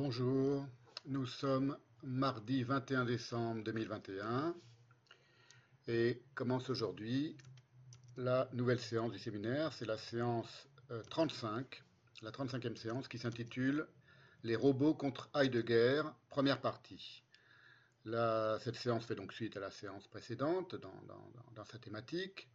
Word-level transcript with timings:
Bonjour, 0.00 0.64
nous 1.06 1.26
sommes 1.26 1.76
mardi 2.04 2.62
21 2.62 3.04
décembre 3.04 3.64
2021 3.64 4.54
et 5.88 6.22
commence 6.36 6.70
aujourd'hui 6.70 7.36
la 8.16 8.48
nouvelle 8.52 8.78
séance 8.78 9.10
du 9.10 9.18
séminaire. 9.18 9.72
C'est 9.72 9.86
la 9.86 9.98
séance 9.98 10.68
35, 11.10 11.50
euh, 11.50 12.26
la 12.26 12.30
35e 12.30 12.76
séance 12.76 13.08
qui 13.08 13.18
s'intitule 13.18 13.88
Les 14.44 14.54
robots 14.54 14.94
contre 14.94 15.30
Heidegger, 15.34 16.04
première 16.28 16.60
partie. 16.60 17.24
cette 18.04 18.76
séance 18.76 19.04
fait 19.04 19.16
donc 19.16 19.32
suite 19.32 19.56
à 19.56 19.60
la 19.60 19.72
séance 19.72 20.06
précédente 20.06 20.76
dans, 20.76 21.64
sa 21.64 21.78
thématique. 21.80 22.48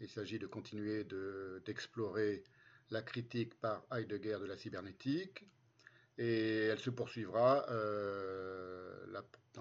Il 0.00 0.08
s'agit 0.08 0.38
de 0.38 0.46
continuer 0.46 1.06
d'explorer 1.66 2.44
la 2.88 3.02
critique 3.02 3.60
par 3.60 3.84
Heidegger 3.92 4.38
de 4.40 4.46
la 4.46 4.56
cybernétique 4.56 5.44
et 6.18 6.64
elle 6.64 6.80
se 6.80 6.90
poursuivra 6.90 7.64
euh, 7.70 9.06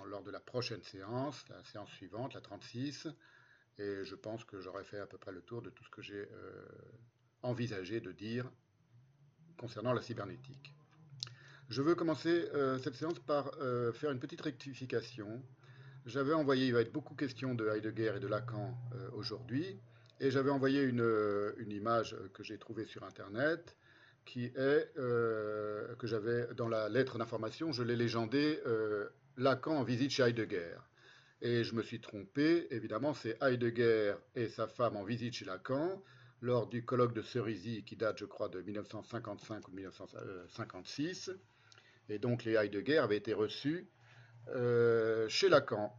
lors 0.06 0.24
de 0.24 0.32
la 0.32 0.40
prochaine 0.40 0.82
séance, 0.84 1.44
la 1.50 1.64
séance 1.64 1.90
suivante, 1.92 2.34
la 2.34 2.42
36. 2.42 3.08
Et 3.80 4.04
je 4.04 4.16
pense 4.16 4.44
que 4.44 4.60
j'aurai 4.60 4.84
fait 4.84 5.00
à 5.00 5.06
peu 5.06 5.18
près 5.18 5.32
le 5.32 5.42
tour 5.42 5.62
de 5.62 5.70
tout 5.70 5.84
ce 5.84 5.90
que 5.90 6.02
j'ai 6.02 6.28
euh, 6.32 6.66
envisagé 7.44 8.00
de 8.00 8.12
dire 8.12 8.50
concernant 9.58 9.94
la 9.94 10.02
cybernétique. 10.02 10.74
Je 11.70 11.82
veux 11.82 11.96
commencer 11.96 12.50
euh, 12.54 12.80
cette 12.80 12.96
séance 12.96 13.20
par 13.20 13.52
faire 13.94 14.12
une 14.12 14.20
petite 14.20 14.42
rectification. 14.42 15.44
J'avais 16.06 16.34
envoyé, 16.34 16.68
il 16.68 16.74
va 16.74 16.82
être 16.82 16.94
beaucoup 16.94 17.16
question 17.16 17.54
de 17.54 17.68
Heidegger 17.68 18.14
et 18.16 18.20
de 18.20 18.28
Lacan 18.28 18.78
aujourd'hui, 19.14 19.80
et 20.20 20.32
j'avais 20.32 20.52
envoyé 20.52 20.82
une, 20.84 21.06
une, 21.58 21.72
image 21.72 22.16
que 22.34 22.44
j'ai 22.44 22.58
trouvée 22.58 22.86
sur 22.86 23.04
Internet 23.04 23.76
qui 24.28 24.46
est, 24.46 24.92
euh, 24.98 25.96
que 25.96 26.06
j'avais 26.06 26.54
dans 26.54 26.68
la 26.68 26.90
lettre 26.90 27.18
d'information, 27.18 27.72
je 27.72 27.82
l'ai 27.82 27.96
légendé 27.96 28.60
euh, 28.68 29.08
Lacan 29.38 29.78
en 29.78 29.84
visite 29.84 30.12
chez 30.12 30.24
Heidegger. 30.24 30.76
Et 31.42 31.64
je 31.64 31.74
me 31.74 31.82
suis 31.82 32.02
trompé, 32.02 32.68
évidemment, 32.72 33.14
c'est 33.14 33.42
Heidegger 33.42 34.16
et 34.36 34.50
sa 34.50 34.68
femme 34.68 34.98
en 34.98 35.04
visite 35.04 35.34
chez 35.34 35.46
Lacan 35.46 36.04
lors 36.42 36.68
du 36.68 36.84
colloque 36.84 37.14
de 37.14 37.22
Cerisy 37.22 37.84
qui 37.84 37.96
date, 37.96 38.20
je 38.20 38.26
crois, 38.26 38.50
de 38.50 38.62
1955 38.62 39.68
ou 39.70 39.72
1956. 39.72 41.32
Et 42.10 42.20
donc 42.20 42.44
les 42.44 42.56
Heidegger 42.56 42.98
avaient 42.98 43.18
été 43.18 43.34
reçus 43.34 43.88
euh, 44.50 45.28
chez 45.30 45.48
Lacan 45.48 45.94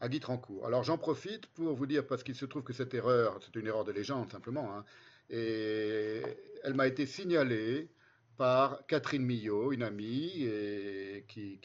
à 0.00 0.08
Guitrancourt. 0.08 0.66
Alors 0.66 0.82
j'en 0.82 0.98
profite 0.98 1.46
pour 1.46 1.74
vous 1.74 1.86
dire, 1.86 2.06
parce 2.06 2.22
qu'il 2.22 2.34
se 2.34 2.44
trouve 2.44 2.62
que 2.62 2.74
cette 2.74 2.92
erreur, 2.92 3.40
c'est 3.42 3.58
une 3.58 3.66
erreur 3.66 3.84
de 3.84 3.92
légende 3.92 4.30
simplement, 4.30 4.76
hein, 4.76 4.84
et 5.30 6.22
elle 6.66 6.74
m'a 6.74 6.88
été 6.88 7.06
signalée 7.06 7.88
par 8.36 8.84
Catherine 8.86 9.22
Millot, 9.22 9.72
une 9.72 9.84
amie, 9.84 10.42
et 10.42 11.24
qui, 11.28 11.60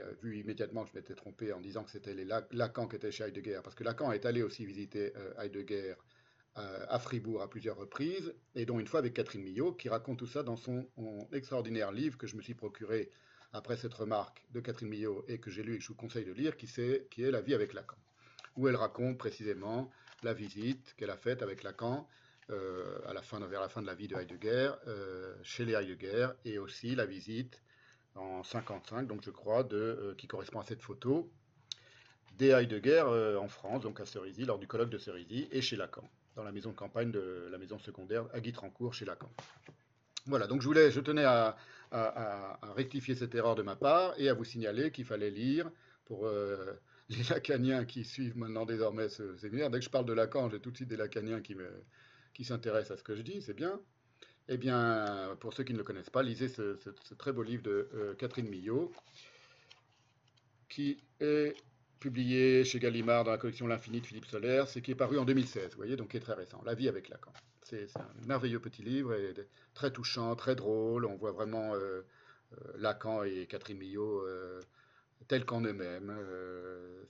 a 0.00 0.10
vu 0.22 0.38
immédiatement 0.38 0.84
que 0.84 0.90
je 0.90 0.98
m'étais 0.98 1.14
trompé 1.14 1.52
en 1.52 1.60
disant 1.60 1.84
que 1.84 1.90
c'était 1.90 2.16
Lacan 2.50 2.88
qui 2.88 2.96
était 2.96 3.12
chez 3.12 3.24
Heidegger, 3.24 3.60
parce 3.62 3.76
que 3.76 3.84
Lacan 3.84 4.10
est 4.10 4.24
allé 4.24 4.42
aussi 4.42 4.64
visiter 4.64 5.12
euh, 5.16 5.34
Heidegger 5.38 5.94
euh, 6.56 6.86
à 6.88 6.98
Fribourg 6.98 7.42
à 7.42 7.50
plusieurs 7.50 7.76
reprises, 7.76 8.34
et 8.54 8.64
dont 8.64 8.80
une 8.80 8.86
fois 8.86 9.00
avec 9.00 9.12
Catherine 9.12 9.42
Millot, 9.42 9.74
qui 9.74 9.90
raconte 9.90 10.18
tout 10.18 10.26
ça 10.26 10.42
dans 10.42 10.56
son 10.56 10.88
extraordinaire 11.32 11.92
livre 11.92 12.16
que 12.16 12.26
je 12.26 12.34
me 12.34 12.42
suis 12.42 12.54
procuré 12.54 13.10
après 13.52 13.76
cette 13.76 13.94
remarque 13.94 14.42
de 14.52 14.60
Catherine 14.60 14.88
Millot 14.88 15.26
et 15.28 15.38
que 15.38 15.50
j'ai 15.50 15.62
lu 15.62 15.74
et 15.74 15.76
que 15.76 15.84
je 15.84 15.88
vous 15.88 15.94
conseille 15.94 16.24
de 16.24 16.32
lire, 16.32 16.56
qui, 16.56 16.66
est 16.80 17.30
La 17.30 17.42
vie 17.42 17.52
avec 17.52 17.74
Lacan, 17.74 17.98
où 18.56 18.66
elle 18.66 18.76
raconte 18.76 19.18
précisément 19.18 19.90
la 20.22 20.32
visite 20.32 20.94
qu'elle 20.96 21.10
a 21.10 21.18
faite 21.18 21.42
avec 21.42 21.62
Lacan 21.62 22.08
à 23.06 23.12
la 23.12 23.22
fin, 23.22 23.38
vers 23.46 23.60
la 23.60 23.68
fin 23.68 23.82
de 23.82 23.86
la 23.86 23.94
vie 23.94 24.08
de 24.08 24.16
Heidegger, 24.16 24.72
euh, 24.86 25.34
chez 25.42 25.64
les 25.64 25.74
Heidegger, 25.74 26.28
et 26.44 26.58
aussi 26.58 26.94
la 26.94 27.06
visite 27.06 27.62
en 28.14 28.42
55, 28.42 29.06
donc 29.06 29.22
je 29.24 29.30
crois, 29.30 29.62
de, 29.62 29.76
euh, 29.76 30.14
qui 30.16 30.26
correspond 30.26 30.60
à 30.60 30.64
cette 30.64 30.82
photo, 30.82 31.30
des 32.38 32.50
Heidegger 32.50 33.02
en 33.38 33.48
France, 33.48 33.82
donc 33.82 34.00
à 34.00 34.06
Cerisy, 34.06 34.44
lors 34.44 34.58
du 34.58 34.66
colloque 34.66 34.90
de 34.90 34.98
Cerisy, 34.98 35.48
et 35.50 35.60
chez 35.60 35.76
Lacan, 35.76 36.08
dans 36.34 36.44
la 36.44 36.52
maison 36.52 36.70
de 36.70 36.76
campagne 36.76 37.10
de 37.10 37.48
la 37.50 37.58
maison 37.58 37.78
secondaire 37.78 38.26
à 38.32 38.40
Guitrancourt, 38.40 38.94
chez 38.94 39.04
Lacan. 39.04 39.30
Voilà, 40.26 40.46
donc 40.46 40.62
je, 40.62 40.66
voulais, 40.66 40.90
je 40.90 41.00
tenais 41.00 41.24
à, 41.24 41.56
rectifier 42.74 43.14
cette 43.14 43.34
erreur 43.34 43.54
de 43.54 43.62
ma 43.62 43.76
part 43.76 44.14
et 44.16 44.30
à 44.30 44.34
vous 44.34 44.44
signaler 44.44 44.90
qu'il 44.90 45.04
fallait 45.04 45.30
lire 45.30 45.70
pour 46.06 46.26
les 47.10 47.22
lacaniens 47.28 47.84
qui 47.84 48.04
suivent 48.04 48.36
maintenant 48.38 48.64
désormais 48.64 49.10
ce 49.10 49.36
séminaire. 49.36 49.68
Dès 49.68 49.78
que 49.78 49.84
je 49.84 49.90
parle 49.90 50.06
de 50.06 50.14
Lacan, 50.14 50.48
j'ai 50.48 50.60
tout 50.60 50.70
de 50.70 50.76
suite 50.76 50.88
des 50.88 50.96
lacaniens 50.96 51.42
qui 51.42 51.54
me, 51.54 51.68
qui 52.34 52.44
s'intéressent 52.44 52.92
à 52.92 52.96
ce 52.96 53.02
que 53.02 53.14
je 53.14 53.22
dis, 53.22 53.42
c'est 53.42 53.54
bien. 53.54 53.80
Eh 54.48 54.56
bien, 54.56 55.36
pour 55.40 55.54
ceux 55.54 55.64
qui 55.64 55.72
ne 55.72 55.78
le 55.78 55.84
connaissent 55.84 56.10
pas, 56.10 56.22
lisez 56.22 56.48
ce, 56.48 56.76
très 57.16 57.32
beau 57.32 57.42
livre 57.42 57.62
de 57.62 57.88
euh, 57.94 58.14
Catherine 58.14 58.48
Millot, 58.48 58.92
qui 60.68 60.98
est 61.20 61.54
publié 62.00 62.64
chez 62.64 62.80
Gallimard 62.80 63.24
dans 63.24 63.30
la 63.30 63.38
collection 63.38 63.68
L'Infini 63.68 64.00
de 64.00 64.06
Philippe 64.06 64.26
Solaire, 64.26 64.66
c'est 64.66 64.82
qui 64.82 64.90
est 64.90 64.96
paru 64.96 65.18
en 65.18 65.24
2016, 65.24 65.70
vous 65.70 65.76
voyez, 65.76 65.96
donc 65.96 66.10
qui 66.10 66.16
est 66.16 66.20
très 66.20 66.34
récent. 66.34 66.60
La 66.64 66.74
vie 66.74 66.88
avec 66.88 67.08
Lacan. 67.08 67.32
C'est 67.62 67.86
un 67.96 68.26
merveilleux 68.26 68.58
petit 68.58 68.82
livre, 68.82 69.14
et 69.14 69.32
très 69.74 69.92
touchant, 69.92 70.34
très 70.34 70.56
drôle. 70.56 71.06
On 71.06 71.16
voit 71.16 71.32
vraiment 71.32 71.74
euh, 71.74 71.78
euh, 71.78 72.72
Lacan 72.76 73.22
et 73.22 73.46
Catherine 73.46 73.78
Millot 73.78 74.26
tels 75.28 75.44
qu'en 75.44 75.60
eux-mêmes, 75.60 76.12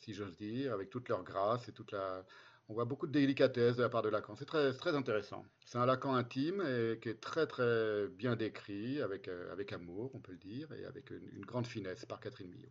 si 0.00 0.12
j'ose 0.12 0.36
dire, 0.36 0.74
avec 0.74 0.90
toute 0.90 1.08
leur 1.08 1.24
grâce 1.24 1.66
et 1.70 1.72
toute 1.72 1.92
la, 1.92 2.22
on 2.68 2.74
voit 2.74 2.84
beaucoup 2.84 3.06
de 3.06 3.12
délicatesse 3.12 3.76
de 3.76 3.82
la 3.82 3.88
part 3.88 4.02
de 4.02 4.08
Lacan. 4.08 4.36
C'est 4.36 4.46
très, 4.46 4.72
très 4.74 4.94
intéressant. 4.94 5.44
C'est 5.66 5.78
un 5.78 5.86
Lacan 5.86 6.14
intime 6.14 6.62
et 6.62 6.98
qui 7.00 7.08
est 7.08 7.20
très 7.20 7.46
très 7.46 8.08
bien 8.08 8.36
décrit, 8.36 9.00
avec, 9.02 9.28
euh, 9.28 9.52
avec 9.52 9.72
amour, 9.72 10.10
on 10.14 10.20
peut 10.20 10.32
le 10.32 10.38
dire, 10.38 10.72
et 10.72 10.84
avec 10.84 11.10
une, 11.10 11.44
grande 11.44 11.66
finesse 11.66 12.04
par 12.04 12.20
Catherine 12.20 12.48
Millot. 12.48 12.70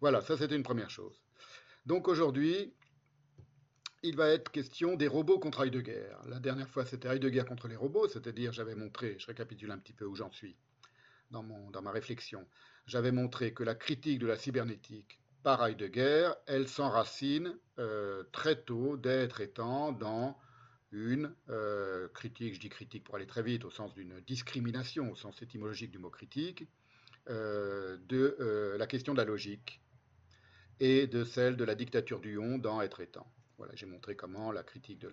Voilà, 0.00 0.20
ça 0.20 0.36
c'était 0.36 0.56
une 0.56 0.62
première 0.62 0.90
chose. 0.90 1.20
Donc 1.86 2.08
aujourd'hui, 2.08 2.74
il 4.02 4.16
va 4.16 4.28
être 4.28 4.50
question 4.50 4.96
des 4.96 5.08
robots 5.08 5.38
contre 5.38 5.64
Heidegger. 5.64 6.10
La 6.26 6.40
dernière 6.40 6.68
fois, 6.68 6.84
c'était 6.84 7.08
Heidegger 7.08 7.44
contre 7.46 7.68
les 7.68 7.76
robots, 7.76 8.08
c'est-à-dire 8.08 8.52
j'avais 8.52 8.74
montré, 8.74 9.16
je 9.18 9.26
récapitule 9.26 9.70
un 9.70 9.78
petit 9.78 9.92
peu 9.92 10.06
où 10.06 10.14
j'en 10.14 10.30
suis 10.30 10.56
dans, 11.30 11.42
mon, 11.42 11.70
dans 11.70 11.82
ma 11.82 11.92
réflexion, 11.92 12.46
j'avais 12.86 13.12
montré 13.12 13.54
que 13.54 13.62
la 13.62 13.74
critique 13.74 14.18
de 14.18 14.26
la 14.26 14.36
cybernétique 14.36 15.19
par 15.42 15.64
Heidegger, 15.66 16.32
elle 16.46 16.68
s'enracine 16.68 17.56
euh, 17.78 18.24
très 18.32 18.56
tôt, 18.56 18.98
très 19.28 19.48
temps, 19.48 19.92
dans 19.92 20.36
une 20.92 21.34
euh, 21.48 22.08
critique, 22.08 22.54
je 22.54 22.60
dis 22.60 22.68
critique 22.68 23.04
pour 23.04 23.14
aller 23.14 23.26
très 23.26 23.42
vite, 23.42 23.64
au 23.64 23.70
sens 23.70 23.94
d'une 23.94 24.20
discrimination, 24.20 25.10
au 25.10 25.16
sens 25.16 25.40
étymologique 25.40 25.90
du 25.90 25.98
mot 25.98 26.10
critique, 26.10 26.66
euh, 27.28 27.96
de 28.08 28.76
la 28.78 28.86
question 28.86 29.12
de 29.12 29.18
la 29.18 29.24
logique 29.24 29.80
et 30.80 31.06
de 31.06 31.24
celle 31.24 31.56
de 31.56 31.64
la 31.64 31.74
dictature 31.74 32.20
du 32.20 32.38
on 32.38 32.58
dans 32.58 32.80
Être 32.80 33.00
étant. 33.00 33.30
Voilà, 33.58 33.74
j'ai 33.74 33.86
montré 33.86 34.16
comment 34.16 34.52
la 34.52 34.62
critique 34.62 34.98
de 34.98 35.10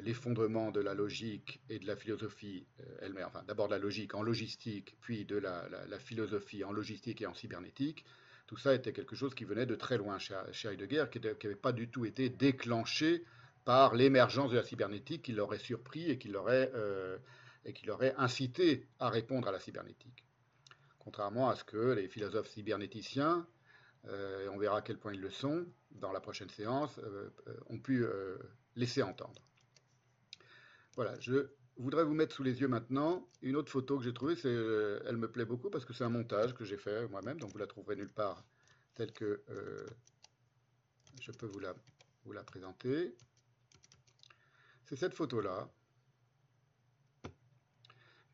l'effondrement 0.00 0.70
de, 0.70 0.80
la 0.80 0.94
logique 0.94 1.60
et 1.68 1.78
de 1.78 1.86
la 1.86 1.96
philosophie 1.96 2.66
elle-même, 3.00 3.28
d'abord 3.46 3.68
de 3.68 3.74
la 3.74 3.78
logique 3.78 4.14
en 4.14 4.22
logistique, 4.22 4.96
puis 5.00 5.24
de 5.24 5.36
la, 5.36 5.68
philosophie 5.98 6.64
en 6.64 6.72
logistique 6.72 7.22
et 7.22 7.26
en 7.26 7.34
cybernétique, 7.34 8.04
tout 8.50 8.56
ça 8.56 8.74
était 8.74 8.92
quelque 8.92 9.14
chose 9.14 9.32
qui 9.32 9.44
venait 9.44 9.64
de 9.64 9.76
très 9.76 9.96
loin 9.96 10.18
chez, 10.18 10.34
Heidegger, 10.64 11.04
qui 11.12 11.20
n'avait 11.20 11.54
pas 11.54 11.70
du 11.70 11.88
tout 11.88 12.04
été 12.04 12.28
déclenché 12.28 13.24
par 13.64 13.94
l'émergence 13.94 14.50
de 14.50 14.56
la 14.56 14.64
cybernétique 14.64 15.22
qui 15.22 15.30
l'aurait 15.30 15.60
surpris 15.60 16.10
et 16.10 16.18
qui 16.18 16.26
l'aurait 16.26 16.72
euh, 16.74 17.16
incité 18.16 18.88
à 18.98 19.08
répondre 19.08 19.46
à 19.46 19.52
la 19.52 19.60
cybernétique. 19.60 20.24
Contrairement 20.98 21.48
à 21.48 21.54
ce 21.54 21.62
que 21.62 21.92
les 21.92 22.08
philosophes 22.08 22.48
cybernéticiens, 22.48 23.46
euh, 24.08 24.46
et 24.46 24.48
on 24.48 24.58
verra 24.58 24.78
à 24.78 24.82
quel 24.82 24.98
point 24.98 25.12
ils 25.12 25.20
le 25.20 25.30
sont 25.30 25.64
dans 25.92 26.10
la 26.10 26.18
prochaine 26.18 26.50
séance, 26.50 26.98
euh, 26.98 27.30
ont 27.68 27.78
pu 27.78 28.04
laisser 28.74 29.04
entendre. 29.04 29.40
Voilà, 30.96 31.14
je 31.20 31.50
voudrais 31.80 32.04
vous 32.04 32.14
mettre 32.14 32.34
sous 32.34 32.42
les 32.42 32.60
yeux 32.60 32.68
maintenant 32.68 33.26
une 33.42 33.56
autre 33.56 33.70
photo 33.70 33.98
que 33.98 34.04
j'ai 34.04 34.12
trouvée. 34.12 34.34
Euh, 34.44 35.00
elle 35.06 35.16
me 35.16 35.30
plaît 35.30 35.44
beaucoup 35.44 35.70
parce 35.70 35.84
que 35.84 35.92
c'est 35.92 36.04
un 36.04 36.10
montage 36.10 36.54
que 36.54 36.64
j'ai 36.64 36.76
fait 36.76 37.08
moi-même, 37.08 37.38
donc 37.38 37.52
vous 37.52 37.58
la 37.58 37.66
trouverez 37.66 37.96
nulle 37.96 38.12
part 38.12 38.44
telle 38.94 39.12
que 39.12 39.42
euh, 39.48 39.86
je 41.20 41.32
peux 41.32 41.46
vous 41.46 41.58
la, 41.58 41.74
vous 42.24 42.32
la 42.32 42.44
présenter. 42.44 43.14
C'est 44.84 44.96
cette 44.96 45.14
photo-là 45.14 45.70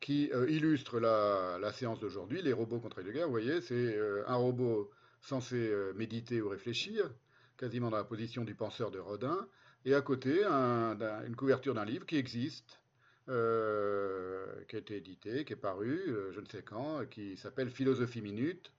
qui 0.00 0.30
euh, 0.32 0.50
illustre 0.50 0.98
la, 0.98 1.72
séance 1.72 2.00
d'aujourd'hui, 2.00 2.42
les 2.42 2.52
robots 2.52 2.80
contre 2.80 3.00
les 3.00 3.12
guerres. 3.12 3.26
Vous 3.26 3.32
voyez, 3.32 3.60
c'est 3.60 3.98
un 4.26 4.36
robot 4.36 4.90
censé 5.20 5.72
méditer 5.94 6.40
ou 6.40 6.48
réfléchir, 6.48 7.12
quasiment 7.56 7.90
dans 7.90 7.96
la 7.96 8.04
position 8.04 8.44
du 8.44 8.54
penseur 8.54 8.90
de 8.90 8.98
Rodin, 8.98 9.48
et 9.84 9.94
à 9.94 10.00
côté, 10.00 10.44
une 10.44 11.36
couverture 11.36 11.74
d'un 11.74 11.84
livre 11.84 12.06
qui 12.06 12.16
existe, 12.16 12.80
euh, 13.28 14.64
qui 14.68 14.76
a 14.76 14.78
été 14.78 14.96
édité, 14.96 15.44
qui 15.44 15.52
est 15.52 15.56
paru, 15.56 16.04
euh, 16.08 16.30
je 16.32 16.40
ne 16.40 16.46
sais 16.46 16.62
quand, 16.62 17.04
qui 17.06 17.36
s'appelle 17.36 17.70
Philosophie 17.70 18.20
Minute, 18.20 18.72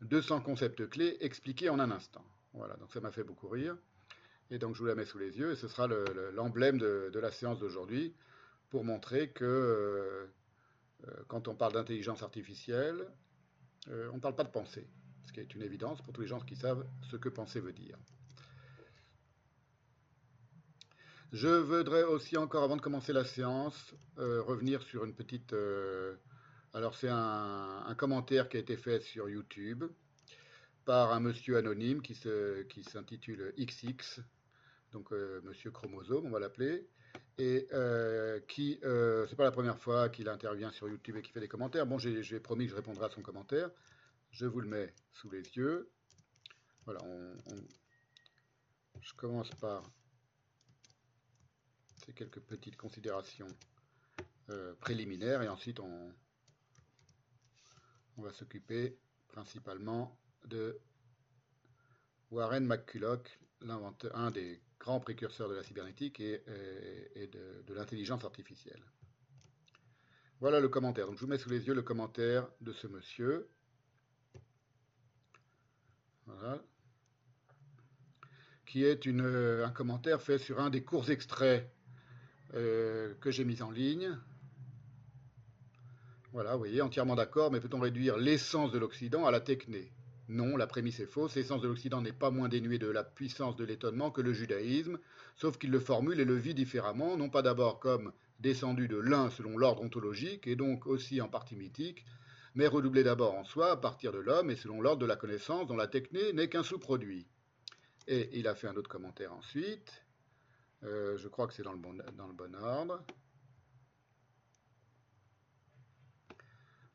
200 0.00 0.40
concepts 0.40 0.88
clés 0.88 1.18
expliqués 1.20 1.68
en 1.68 1.78
un 1.78 1.90
instant. 1.90 2.24
Voilà, 2.54 2.76
donc 2.76 2.90
ça 2.92 3.00
m'a 3.00 3.12
fait 3.12 3.24
beaucoup 3.24 3.48
rire. 3.48 3.76
Et 4.50 4.58
donc 4.58 4.74
je 4.74 4.80
vous 4.80 4.86
la 4.86 4.94
mets 4.94 5.04
sous 5.04 5.18
les 5.18 5.38
yeux, 5.38 5.52
et 5.52 5.56
ce 5.56 5.68
sera 5.68 5.86
l'emblème 6.32 6.78
de, 6.78 7.18
la 7.18 7.30
séance 7.30 7.58
d'aujourd'hui, 7.58 8.14
pour 8.70 8.84
montrer 8.84 9.28
que 9.28 9.44
euh, 9.44 10.26
quand 11.28 11.46
on 11.46 11.54
parle 11.54 11.74
d'intelligence 11.74 12.22
artificielle, 12.22 13.06
on 13.86 14.14
ne 14.14 14.20
parle 14.20 14.36
pas 14.36 14.44
de 14.44 14.50
pensée, 14.50 14.86
ce 15.26 15.32
qui 15.32 15.40
est 15.40 15.54
une 15.54 15.62
évidence 15.62 16.00
pour 16.02 16.12
tous 16.12 16.22
les 16.22 16.26
gens 16.26 16.40
qui 16.40 16.56
savent 16.56 16.86
ce 17.10 17.16
que 17.16 17.28
penser 17.28 17.60
veut 17.60 17.72
dire. 17.72 17.98
Je 21.32 21.48
voudrais 21.48 22.02
aussi 22.02 22.36
encore, 22.36 22.64
avant 22.64 22.76
de 22.76 22.80
commencer 22.80 23.12
la 23.12 23.24
séance, 23.24 23.94
revenir 24.16 24.82
sur 24.82 25.04
une 25.04 25.14
petite... 25.14 25.54
alors 26.74 26.94
c'est 26.94 27.08
un, 27.10 27.94
commentaire 27.96 28.48
qui 28.48 28.56
a 28.56 28.60
été 28.60 28.76
fait 28.76 29.00
sur 29.00 29.28
YouTube 29.28 29.84
par 30.84 31.12
un 31.12 31.20
monsieur 31.20 31.56
anonyme 31.56 32.02
qui 32.02 32.14
s'intitule 32.14 33.54
qui 33.56 33.86
XX, 33.86 34.20
donc 34.92 35.12
monsieur 35.44 35.70
Chromosome, 35.70 36.26
on 36.26 36.30
va 36.30 36.40
l'appeler, 36.40 36.88
et 37.38 37.66
euh, 37.72 38.40
qui, 38.48 38.78
euh, 38.84 39.26
c'est 39.28 39.36
pas 39.36 39.44
la 39.44 39.50
première 39.50 39.78
fois 39.78 40.08
qu'il 40.08 40.28
intervient 40.28 40.70
sur 40.70 40.88
YouTube 40.88 41.16
et 41.16 41.22
qui 41.22 41.32
fait 41.32 41.40
des 41.40 41.48
commentaires. 41.48 41.86
Bon, 41.86 41.98
j'ai 41.98 42.40
promis 42.40 42.66
que 42.66 42.72
je 42.72 42.76
répondrai 42.76 43.06
à 43.06 43.10
son 43.10 43.22
commentaire. 43.22 43.70
Je 44.30 44.46
vous 44.46 44.60
le 44.60 44.68
mets 44.68 44.94
sous 45.12 45.30
les 45.30 45.42
yeux. 45.56 45.90
Voilà, 46.84 47.00
je 49.00 49.12
commence 49.14 49.50
par 49.60 49.82
ces 52.04 52.12
quelques 52.12 52.40
petites 52.40 52.76
considérations 52.76 53.48
euh, 54.50 54.74
préliminaires 54.80 55.42
et 55.42 55.48
ensuite 55.48 55.80
on, 55.80 56.12
va 58.18 58.32
s'occuper 58.34 58.98
principalement 59.28 60.14
de 60.44 60.78
Warren 62.30 62.66
McCulloch, 62.66 63.38
un 64.12 64.30
des 64.30 64.60
grand 64.78 65.00
précurseur 65.00 65.48
de 65.48 65.54
la 65.54 65.62
cybernétique 65.62 66.20
et, 66.20 66.42
de, 66.46 67.74
l'intelligence 67.74 68.22
artificielle. 68.24 68.82
Voilà 70.40 70.60
le 70.60 70.68
commentaire. 70.68 71.06
Je 71.14 71.20
vous 71.20 71.26
mets 71.26 71.38
sous 71.38 71.48
les 71.48 71.66
yeux 71.66 71.72
le 71.72 71.80
commentaire 71.80 72.46
de 72.60 72.72
ce 72.72 72.86
monsieur. 72.88 73.48
Qui 78.66 78.84
est 78.84 79.06
une, 79.06 79.24
un 79.64 79.70
commentaire 79.70 80.20
fait 80.20 80.38
sur 80.38 80.60
un 80.60 80.68
des 80.68 80.84
courts 80.84 81.10
extraits 81.10 81.70
euh, 82.54 83.14
que 83.20 83.30
j'ai 83.30 83.44
mis 83.44 83.62
en 83.62 83.70
ligne. 83.70 84.16
Voilà, 86.32 86.52
vous 86.52 86.58
voyez, 86.58 86.80
entièrement 86.80 87.16
d'accord, 87.16 87.50
mais 87.50 87.60
peut-on 87.60 87.80
réduire 87.80 88.16
l'essence 88.16 88.70
de 88.70 88.78
l'Occident 88.78 89.26
à 89.26 89.30
la 89.30 89.40
techné 89.40 89.90
non, 90.30 90.56
la 90.56 90.68
prémisse 90.68 91.00
est 91.00 91.06
fausse. 91.06 91.34
L'essence 91.34 91.60
de 91.60 91.66
l'Occident 91.66 92.00
n'est 92.00 92.12
pas 92.12 92.30
moins 92.30 92.48
dénuée 92.48 92.78
de 92.78 92.86
la 92.86 93.02
puissance 93.02 93.56
de 93.56 93.64
l'étonnement 93.64 94.12
que 94.12 94.20
le 94.20 94.32
judaïsme, 94.32 95.00
sauf 95.34 95.58
qu'il 95.58 95.72
le 95.72 95.80
formule 95.80 96.20
et 96.20 96.24
le 96.24 96.36
vit 96.36 96.54
différemment, 96.54 97.16
non 97.16 97.28
pas 97.28 97.42
d'abord 97.42 97.80
comme 97.80 98.12
descendu 98.38 98.86
de 98.86 98.96
l'un 98.96 99.28
selon 99.30 99.58
l'ordre 99.58 99.82
ontologique, 99.82 100.46
et 100.46 100.54
donc 100.54 100.86
aussi 100.86 101.20
en 101.20 101.26
partie 101.26 101.56
mythique, 101.56 102.04
mais 102.54 102.68
redoublé 102.68 103.02
d'abord 103.02 103.34
en 103.34 103.42
soi 103.42 103.72
à 103.72 103.76
partir 103.76 104.12
de 104.12 104.18
l'homme 104.18 104.52
et 104.52 104.56
selon 104.56 104.80
l'ordre 104.80 105.02
de 105.02 105.06
la 105.06 105.16
connaissance 105.16 105.66
dont 105.66 105.76
la 105.76 105.88
techné 105.88 106.32
n'est 106.32 106.48
qu'un 106.48 106.62
sous-produit. 106.62 107.26
Et 108.06 108.30
il 108.32 108.46
a 108.46 108.54
fait 108.54 108.68
un 108.68 108.76
autre 108.76 108.88
commentaire 108.88 109.32
ensuite. 109.32 110.04
Euh, 110.82 111.16
je 111.18 111.28
crois 111.28 111.46
que 111.46 111.52
c'est 111.52 111.62
dans, 111.62 111.72
le 111.72 111.78
bon 111.78 112.54
ordre. 112.56 113.04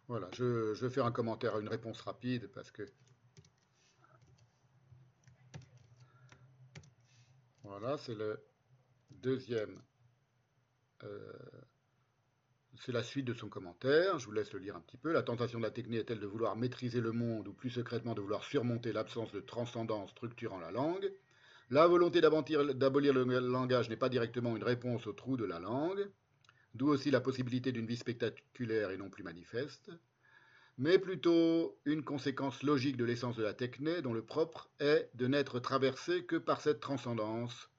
Voilà, 0.08 0.30
je, 0.34 0.74
je, 0.74 0.86
vais 0.86 0.92
faire 0.94 1.06
un 1.06 1.12
commentaire, 1.12 1.60
une 1.60 1.68
réponse 1.68 2.02
rapide 2.02 2.48
parce 2.54 2.72
que 2.72 2.84
Voilà, 7.78 7.98
c'est 7.98 8.16
le 8.16 8.40
deuxième. 9.10 9.82
Euh, 11.04 11.34
c'est 12.80 12.92
la 12.92 13.04
suite 13.04 13.26
de 13.26 13.34
son 13.34 13.50
commentaire. 13.50 14.20
Je 14.20 14.26
vous 14.26 14.32
laisse 14.32 14.54
le 14.54 14.60
lire 14.60 14.76
un 14.76 14.82
petit 14.82 14.98
peu. 14.98 15.12
La 15.12 15.24
tentation 15.24 15.60
de 15.60 15.64
la 15.64 15.72
technique 15.72 16.00
est-elle 16.00 16.20
de 16.20 16.28
vouloir 16.28 16.56
maîtriser 16.56 17.02
le 17.02 17.12
monde 17.12 17.48
ou 17.48 17.54
plus 17.54 17.72
secrètement 17.72 18.14
de 18.14 18.22
vouloir 18.22 18.44
surmonter 18.44 18.94
l'absence 18.94 19.32
de 19.32 19.40
transcendance 19.40 20.12
structurant 20.12 20.60
la 20.60 20.72
langue? 20.72 21.12
La 21.70 21.88
volonté 21.88 22.22
d'abolir 22.22 23.14
le 23.14 23.40
langage 23.40 23.90
n'est 23.90 23.96
pas 23.98 24.10
directement 24.10 24.56
une 24.56 24.64
réponse 24.64 25.08
au 25.08 25.14
trou 25.14 25.38
de 25.38 25.46
la 25.46 25.60
langue, 25.60 26.10
d'où 26.74 26.88
aussi 26.88 27.12
la 27.12 27.22
possibilité 27.22 27.72
d'une 27.72 27.88
vie 27.88 27.98
spectaculaire 27.98 28.92
et 28.92 28.98
non 28.98 29.10
plus 29.10 29.24
manifeste 29.24 29.92
mais 30.78 31.00
plutôt 31.00 31.78
une 31.86 32.04
conséquence 32.04 32.62
logique 32.62 32.98
de 32.98 33.06
l'essence 33.06 33.38
de 33.38 33.44
la 33.44 33.54
techné, 33.54 34.02
dont 34.02 34.14
le 34.14 34.22
propre 34.22 34.70
est 34.80 35.10
de 35.14 35.28
n'être 35.28 35.60
traversé 35.60 36.26
que 36.26 36.36
par 36.36 36.60
cette 36.60 36.82
transcendance, 36.82 37.70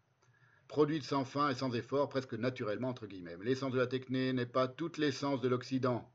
produite 0.67 1.05
sans 1.05 1.25
fin 1.25 1.50
et 1.50 1.55
sans 1.55 1.75
effort, 1.75 2.09
presque 2.09 2.32
naturellement, 2.35 2.89
entre 2.89 3.06
guillemets. 3.06 3.37
L'essence 3.43 3.73
de 3.73 3.79
la 3.79 3.87
techné 3.87 4.32
n'est 4.32 4.47
pas 4.47 4.67
toute 4.67 4.97
l'essence 4.97 5.41
de 5.41 5.49
l'Occident. 5.49 6.11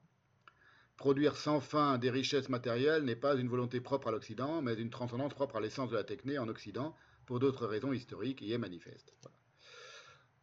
Produire 0.97 1.37
sans 1.37 1.61
fin 1.61 1.97
des 1.97 2.09
richesses 2.09 2.49
matérielles 2.49 3.03
n'est 3.03 3.15
pas 3.15 3.35
une 3.35 3.47
volonté 3.47 3.79
propre 3.79 4.07
à 4.07 4.11
l'Occident, 4.11 4.61
mais 4.61 4.73
une 4.73 4.89
transcendance 4.89 5.33
propre 5.33 5.57
à 5.57 5.61
l'essence 5.61 5.89
de 5.89 5.95
la 5.95 6.03
techné 6.03 6.39
en 6.39 6.47
Occident, 6.47 6.95
pour 7.31 7.39
d'autres 7.39 7.65
raisons 7.65 7.93
historiques, 7.93 8.41
y 8.41 8.51
est 8.51 8.57
manifeste. 8.57 9.13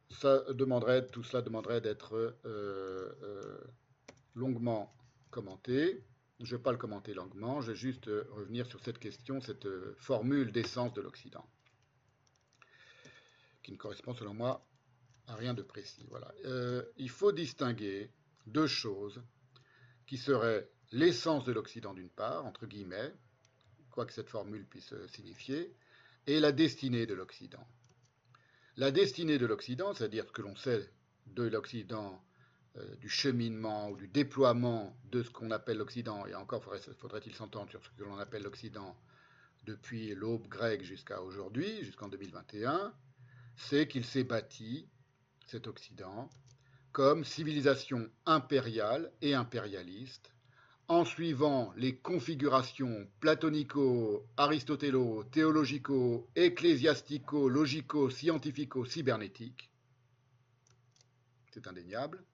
Ça 0.09 0.43
demanderait, 0.55 1.07
tout 1.07 1.23
cela 1.23 1.43
demanderait 1.43 1.83
d'être 1.83 2.17
euh, 2.17 2.33
euh, 2.47 3.61
longuement 4.35 4.97
commenté. 5.29 6.03
Je 6.41 6.51
ne 6.51 6.57
vais 6.57 6.63
pas 6.63 6.73
le 6.73 6.79
commenter 6.79 7.13
longuement, 7.13 7.61
je 7.61 7.73
vais 7.73 7.77
juste 7.77 8.09
euh, 8.09 8.27
revenir 8.31 8.65
sur 8.65 8.81
cette 8.81 8.99
question, 8.99 9.43
cette 9.43 9.69
formule 9.99 10.51
d'essence 10.51 10.95
de 10.95 11.03
l'Occident, 11.03 11.47
qui 13.63 13.73
ne 13.73 13.77
correspond 13.77 14.15
selon 14.15 14.33
moi 14.33 14.67
à 15.27 15.35
rien 15.35 15.53
de 15.53 15.61
précis. 15.61 16.07
Voilà. 16.09 16.33
Il 16.97 17.11
faut 17.11 17.33
distinguer 17.33 18.11
deux 18.47 18.67
choses 18.67 19.23
qui 20.07 20.17
seraient 20.17 20.71
l'essence 20.93 21.45
de 21.45 21.53
l'Occident 21.53 21.93
d'une 21.93 22.09
part, 22.09 22.47
entre 22.47 22.65
guillemets, 22.65 23.13
quoi 23.91 24.07
que 24.07 24.15
cette 24.15 24.31
formule 24.31 24.65
puisse 24.67 24.95
signifier, 25.09 25.77
et 26.29 26.41
la 26.41 26.53
destinée 26.53 27.07
de 27.07 27.15
l'Occident. 27.15 27.67
La 28.77 28.91
destinée 28.91 29.39
de 29.39 29.47
l'Occident, 29.47 29.95
c'est-à-dire 29.95 30.27
ce 30.27 30.33
que 30.33 30.43
l'on 30.43 30.55
sait 30.57 30.93
de 31.27 31.45
l'Occident 31.45 32.23
euh, 32.77 32.97
du 32.97 33.09
cheminement 33.09 33.89
ou 33.89 33.97
du 33.97 34.09
déploiement 34.09 34.95
de 35.11 35.23
ce 35.23 35.31
qu'on 35.31 35.51
appelle 35.51 35.79
l'Occident, 35.79 36.27
et 36.27 36.35
encore 36.35 36.63
faudrait-il 36.99 37.35
s'entendre 37.35 37.71
sur 37.71 37.83
ce 37.83 37.89
que 37.91 38.05
l'on 38.05 38.19
appelle 38.19 38.43
l'Occident 38.43 38.95
depuis 39.65 40.15
l'aube 40.15 40.47
grecque 40.49 40.83
jusqu'à 40.83 41.23
aujourd'hui, 41.23 41.83
jusqu'en 41.83 42.09
2021, 42.09 42.93
c'est 43.57 43.89
qu'il 43.89 44.05
s'est 44.05 44.25
bâti, 44.25 44.87
cet 45.47 45.67
Occident, 45.67 46.29
comme 46.93 47.25
civilisation 47.25 48.11
impériale 48.27 49.11
et 49.23 49.33
impérialiste, 49.33 50.31
en 50.89 51.05
suivant 51.05 51.73
les 51.77 51.97
configurations 51.97 53.07
platonico, 53.21 54.27
aristotélo, 54.39 55.25
théologico, 55.25 56.29
ecclésiastico, 56.35 57.49
logico, 57.49 58.09
scientifico, 58.09 58.87
cybernétiques, 58.87 59.71
c'est 61.53 61.67
indéniable, 61.67 62.25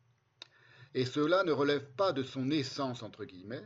et 0.94 1.04
cela 1.04 1.42
ne 1.42 1.50
relève 1.50 1.84
pas 1.96 2.12
de 2.12 2.22
son 2.22 2.50
essence, 2.52 3.02
entre 3.02 3.24
guillemets, 3.24 3.64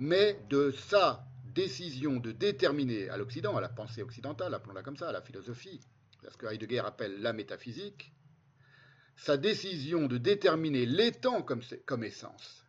mais 0.00 0.40
de 0.50 0.72
sa 0.72 1.24
décision 1.54 2.16
de 2.16 2.32
déterminer 2.32 3.08
à 3.08 3.16
l'Occident, 3.16 3.56
à 3.56 3.60
la 3.60 3.68
pensée 3.68 4.02
occidentale, 4.02 4.52
appelons-la 4.52 4.82
comme 4.82 4.96
ça, 4.96 5.10
à 5.10 5.12
la 5.12 5.22
philosophie, 5.22 5.80
ce 6.28 6.36
que 6.36 6.46
Heidegger 6.46 6.80
appelle 6.80 7.20
la 7.20 7.32
métaphysique, 7.32 8.12
sa 9.16 9.36
décision 9.36 10.08
de 10.08 10.18
déterminer 10.18 10.86
l'étant 10.86 11.42
comme, 11.42 11.62
comme 11.86 12.02
essence, 12.02 12.66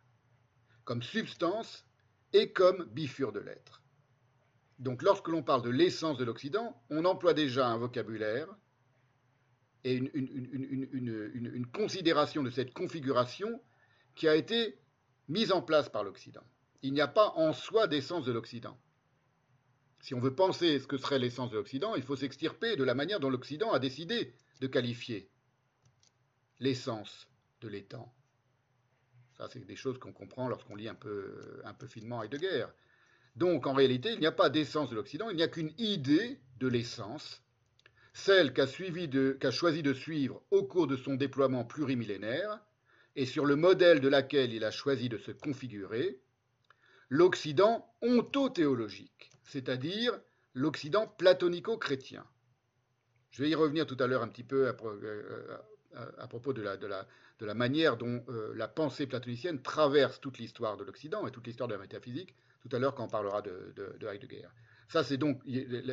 comme 0.84 1.02
substance 1.02 1.84
et 2.32 2.52
comme 2.52 2.84
bifure 2.86 3.32
de 3.32 3.40
l'être. 3.40 3.82
Donc 4.78 5.02
lorsque 5.02 5.28
l'on 5.28 5.42
parle 5.42 5.62
de 5.62 5.70
l'essence 5.70 6.18
de 6.18 6.24
l'Occident, 6.24 6.80
on 6.90 7.04
emploie 7.04 7.34
déjà 7.34 7.68
un 7.68 7.76
vocabulaire 7.76 8.48
et 9.84 9.94
une, 9.94 11.66
considération 11.72 12.42
de 12.42 12.50
cette 12.50 12.72
configuration 12.72 13.60
qui 14.14 14.28
a 14.28 14.34
été 14.34 14.78
mise 15.28 15.52
en 15.52 15.62
place 15.62 15.88
par 15.88 16.04
l'Occident. 16.04 16.42
Il 16.82 16.92
n'y 16.92 17.00
a 17.00 17.08
pas 17.08 17.32
en 17.36 17.52
soi 17.52 17.86
d'essence 17.86 18.24
de 18.24 18.32
l'Occident. 18.32 18.78
Si 20.00 20.14
on 20.14 20.20
veut 20.20 20.34
penser 20.34 20.78
ce 20.78 20.86
que 20.86 20.98
serait 20.98 21.18
l'essence 21.18 21.50
de 21.50 21.56
l'Occident, 21.56 21.94
il 21.94 22.02
faut 22.02 22.16
s'extirper 22.16 22.76
de 22.76 22.84
la 22.84 22.94
manière 22.94 23.20
dont 23.20 23.30
l'Occident 23.30 23.72
a 23.72 23.78
décidé 23.78 24.34
de 24.60 24.66
qualifier 24.66 25.30
l'essence 26.60 27.26
de 27.60 27.68
l'étang. 27.68 28.12
Ça, 29.36 29.48
c'est 29.48 29.64
des 29.64 29.76
choses 29.76 29.98
qu'on 29.98 30.12
comprend 30.12 30.48
lorsqu'on 30.48 30.76
lit 30.76 30.88
un 30.88 30.94
peu, 30.94 31.60
un 31.64 31.74
peu 31.74 31.86
finement 31.86 32.22
Heidegger. 32.22 32.66
Donc, 33.36 33.66
en 33.66 33.72
réalité, 33.72 34.12
il 34.12 34.20
n'y 34.20 34.26
a 34.26 34.32
pas 34.32 34.48
d'essence 34.48 34.90
de 34.90 34.94
l'Occident, 34.94 35.28
il 35.30 35.36
n'y 35.36 35.42
a 35.42 35.48
qu'une 35.48 35.72
idée 35.78 36.40
de 36.58 36.68
l'essence 36.68 37.44
celle 38.14 38.52
qu'a 38.52 39.50
choisi 39.50 39.82
de 39.82 39.92
suivre 39.92 40.40
au 40.52 40.62
cours 40.62 40.86
de 40.86 40.96
son 40.96 41.14
déploiement 41.14 41.64
plurimillénaire, 41.64 42.60
et 43.16 43.26
sur 43.26 43.44
le 43.44 43.56
modèle 43.56 44.00
de 44.00 44.08
laquelle 44.08 44.52
il 44.52 44.64
a 44.64 44.70
choisi 44.70 45.08
de 45.08 45.18
se 45.18 45.32
configurer, 45.32 46.20
l'Occident 47.08 47.92
ontothéologique, 48.02 49.32
c'est-à-dire 49.42 50.18
l'Occident 50.54 51.06
platonico-chrétien. 51.06 52.24
Je 53.30 53.42
vais 53.42 53.50
y 53.50 53.54
revenir 53.54 53.84
tout 53.84 53.96
à 53.98 54.06
l'heure 54.06 54.22
un 54.22 54.28
petit 54.28 54.44
peu 54.44 54.68
à 54.68 54.74
propos 56.28 56.52
de 56.52 56.62
la, 56.62 56.76
de 56.76 56.86
la, 56.86 57.06
de 57.40 57.46
la 57.46 57.54
manière 57.54 57.96
dont 57.96 58.24
la 58.54 58.68
pensée 58.68 59.06
platonicienne 59.06 59.60
traverse 59.60 60.20
toute 60.20 60.38
l'histoire 60.38 60.76
de 60.76 60.84
l'Occident 60.84 61.26
et 61.26 61.30
toute 61.30 61.46
l'histoire 61.46 61.68
de 61.68 61.74
la 61.74 61.80
métaphysique, 61.80 62.34
tout 62.60 62.74
à 62.74 62.78
l'heure 62.78 62.94
quand 62.94 63.04
on 63.04 63.08
parlera 63.08 63.42
de, 63.42 63.74
de 63.76 64.06
Heidegger. 64.06 64.48
Ça, 64.88 65.02
c'est 65.02 65.16
donc 65.16 65.42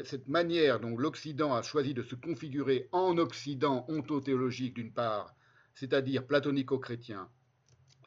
cette 0.05 0.27
manière 0.27 0.79
dont 0.79 0.97
l'Occident 0.97 1.55
a 1.55 1.61
choisi 1.61 1.93
de 1.93 2.03
se 2.03 2.15
configurer 2.15 2.87
en 2.91 3.17
Occident 3.17 3.85
ontothéologique 3.87 4.75
d'une 4.75 4.93
part, 4.93 5.35
c'est-à-dire 5.73 6.27
platonico-chrétien, 6.27 7.29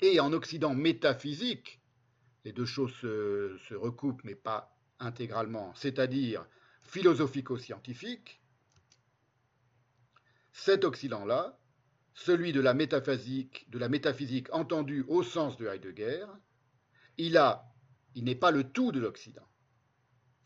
et 0.00 0.20
en 0.20 0.32
Occident 0.32 0.74
métaphysique, 0.74 1.80
les 2.44 2.52
deux 2.52 2.66
choses 2.66 2.92
se, 2.92 3.74
recoupent 3.74 4.22
mais 4.24 4.34
pas 4.34 4.76
intégralement, 4.98 5.74
c'est-à-dire 5.74 6.46
philosophico-scientifique, 6.82 8.40
cet 10.52 10.84
Occident-là, 10.84 11.58
celui 12.14 12.52
de 12.52 12.60
la 12.60 12.74
métaphysique, 12.74 13.68
de 13.70 13.78
la 13.78 13.88
métaphysique 13.88 14.52
entendue 14.52 15.04
au 15.08 15.22
sens 15.22 15.56
de 15.56 15.66
Heidegger, 15.66 16.26
il 17.18 17.40
il 18.14 18.24
n'est 18.24 18.36
pas 18.36 18.52
le 18.52 18.64
tout 18.64 18.92
de 18.92 19.00
l'Occident. 19.00 19.46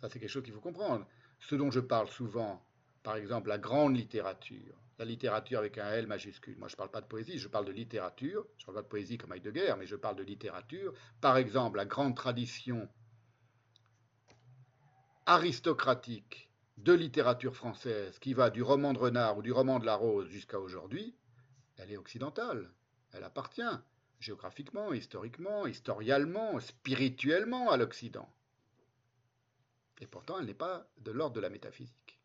Ça, 0.00 0.08
c'est 0.08 0.18
quelque 0.18 0.30
chose 0.30 0.42
qu'il 0.42 0.54
faut 0.54 0.60
comprendre. 0.60 1.06
Ce 1.38 1.54
dont 1.54 1.70
je 1.70 1.80
parle 1.80 2.08
souvent, 2.08 2.64
par 3.02 3.16
exemple, 3.16 3.50
la 3.50 3.58
grande 3.58 3.96
littérature, 3.96 4.80
la 4.98 5.04
littérature 5.04 5.58
avec 5.58 5.76
un 5.78 5.90
L 5.90 6.06
majuscule. 6.06 6.56
Moi, 6.56 6.68
je 6.68 6.74
ne 6.74 6.78
parle 6.78 6.90
pas 6.90 7.00
de 7.00 7.06
poésie, 7.06 7.38
je 7.38 7.48
parle 7.48 7.66
de 7.66 7.72
littérature. 7.72 8.46
Je 8.56 8.62
ne 8.62 8.66
parle 8.66 8.76
pas 8.76 8.82
de 8.82 8.88
poésie 8.88 9.18
comme 9.18 9.32
Heidegger, 9.32 9.74
mais 9.78 9.86
je 9.86 9.96
parle 9.96 10.16
de 10.16 10.22
littérature. 10.22 10.94
Par 11.20 11.36
exemple, 11.36 11.76
la 11.76 11.84
grande 11.84 12.16
tradition 12.16 12.88
aristocratique 15.26 16.50
de 16.78 16.92
littérature 16.94 17.54
française 17.54 18.18
qui 18.18 18.34
va 18.34 18.50
du 18.50 18.62
roman 18.62 18.92
de 18.92 18.98
Renard 18.98 19.36
ou 19.36 19.42
du 19.42 19.52
roman 19.52 19.78
de 19.78 19.84
la 19.84 19.94
Rose 19.94 20.28
jusqu'à 20.28 20.58
aujourd'hui, 20.58 21.14
elle 21.78 21.92
est 21.92 21.96
occidentale. 21.96 22.70
Elle 23.12 23.24
appartient 23.24 23.62
géographiquement, 24.20 24.92
historiquement, 24.92 25.66
historialement, 25.66 26.58
spirituellement 26.60 27.70
à 27.70 27.76
l'Occident. 27.76 28.28
Et 30.00 30.06
pourtant, 30.06 30.38
elle 30.38 30.46
n'est 30.46 30.54
pas 30.54 30.86
de 30.98 31.10
l'ordre 31.10 31.36
de 31.36 31.40
la 31.40 31.50
métaphysique. 31.50 32.18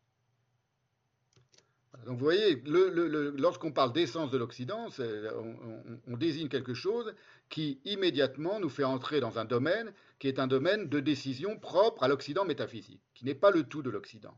Donc 2.06 2.18
vous 2.18 2.24
voyez, 2.24 2.60
lorsqu'on 2.66 3.72
parle 3.72 3.92
d'essence 3.92 4.30
de 4.30 4.36
l'Occident, 4.36 4.88
on, 6.06 6.16
désigne 6.16 6.48
quelque 6.48 6.74
chose 6.74 7.14
qui 7.48 7.80
immédiatement 7.84 8.58
nous 8.58 8.68
fait 8.68 8.84
entrer 8.84 9.20
dans 9.20 9.38
un 9.38 9.44
domaine 9.44 9.92
qui 10.18 10.28
est 10.28 10.38
un 10.38 10.46
domaine 10.46 10.88
de 10.88 11.00
décision 11.00 11.58
propre 11.58 12.02
à 12.02 12.08
l'Occident 12.08 12.44
métaphysique, 12.44 13.00
qui 13.14 13.24
n'est 13.24 13.34
pas 13.34 13.50
le 13.50 13.62
tout 13.62 13.82
de 13.82 13.90
l'Occident. 13.90 14.36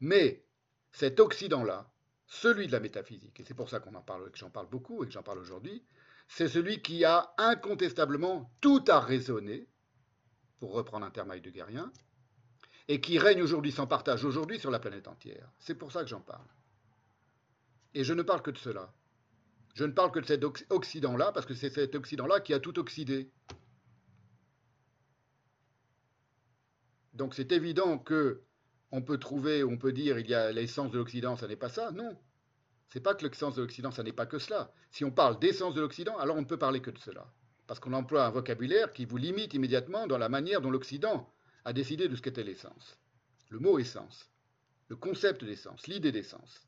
Mais 0.00 0.44
cet 0.92 1.20
Occident-là, 1.20 1.90
celui 2.30 2.68
de 2.68 2.72
la 2.72 2.78
métaphysique, 2.78 3.40
et 3.40 3.44
c'est 3.44 3.54
pour 3.54 3.68
ça 3.68 3.80
qu'on 3.80 3.94
en 3.96 4.02
parle, 4.02 4.30
que 4.30 4.38
j'en 4.38 4.50
parle 4.50 4.68
beaucoup 4.68 5.02
et 5.02 5.06
que 5.08 5.12
j'en 5.12 5.22
parle 5.22 5.40
aujourd'hui, 5.40 5.84
c'est 6.28 6.46
celui 6.46 6.80
qui 6.80 7.04
a 7.04 7.34
incontestablement 7.38 8.52
tout 8.60 8.84
à 8.86 9.00
raisonner, 9.00 9.68
pour 10.60 10.72
reprendre 10.72 11.04
un 11.04 11.10
terme 11.10 11.32
heideggerien, 11.32 11.92
et 12.86 13.00
qui 13.00 13.18
règne 13.18 13.42
aujourd'hui 13.42 13.72
sans 13.72 13.88
partage 13.88 14.24
aujourd'hui 14.24 14.60
sur 14.60 14.70
la 14.70 14.78
planète 14.78 15.08
entière. 15.08 15.50
C'est 15.58 15.74
pour 15.74 15.90
ça 15.90 16.02
que 16.02 16.08
j'en 16.08 16.20
parle. 16.20 16.46
Et 17.94 18.04
je 18.04 18.14
ne 18.14 18.22
parle 18.22 18.42
que 18.42 18.52
de 18.52 18.58
cela. 18.58 18.94
Je 19.74 19.84
ne 19.84 19.92
parle 19.92 20.12
que 20.12 20.20
de 20.20 20.26
cet 20.26 20.44
Occident-là, 20.70 21.32
parce 21.32 21.46
que 21.46 21.54
c'est 21.54 21.70
cet 21.70 21.96
Occident-là 21.96 22.38
qui 22.38 22.54
a 22.54 22.60
tout 22.60 22.78
oxydé. 22.78 23.32
Donc 27.12 27.34
c'est 27.34 27.50
évident 27.50 27.98
que 27.98 28.44
on 28.92 29.02
peut 29.02 29.18
trouver, 29.18 29.64
on 29.64 29.78
peut 29.78 29.92
dire, 29.92 30.18
il 30.18 30.28
y 30.28 30.34
a 30.34 30.52
l'essence 30.52 30.90
de 30.90 30.98
l'Occident, 30.98 31.36
ça 31.36 31.46
n'est 31.46 31.56
pas 31.56 31.68
ça. 31.68 31.90
Non. 31.92 32.16
C'est 32.88 33.00
pas 33.00 33.14
que 33.14 33.24
l'essence 33.24 33.54
de 33.54 33.62
l'Occident, 33.62 33.90
ça 33.90 34.02
n'est 34.02 34.12
pas 34.12 34.26
que 34.26 34.38
cela. 34.38 34.72
Si 34.90 35.04
on 35.04 35.10
parle 35.10 35.38
d'essence 35.38 35.74
de 35.74 35.80
l'Occident, 35.80 36.16
alors 36.18 36.36
on 36.36 36.40
ne 36.40 36.46
peut 36.46 36.58
parler 36.58 36.80
que 36.80 36.90
de 36.90 36.98
cela 36.98 37.32
parce 37.70 37.78
qu'on 37.78 37.92
emploie 37.92 38.26
un 38.26 38.30
vocabulaire 38.30 38.90
qui 38.90 39.04
vous 39.04 39.16
limite 39.16 39.54
immédiatement 39.54 40.08
dans 40.08 40.18
la 40.18 40.28
manière 40.28 40.60
dont 40.60 40.72
l'Occident 40.72 41.32
a 41.64 41.72
décidé 41.72 42.08
de 42.08 42.16
ce 42.16 42.20
qu'était 42.20 42.42
l'essence. 42.42 42.98
Le 43.48 43.60
mot 43.60 43.78
essence, 43.78 44.28
le 44.88 44.96
concept 44.96 45.44
d'essence, 45.44 45.86
l'idée 45.86 46.10
d'essence. 46.10 46.66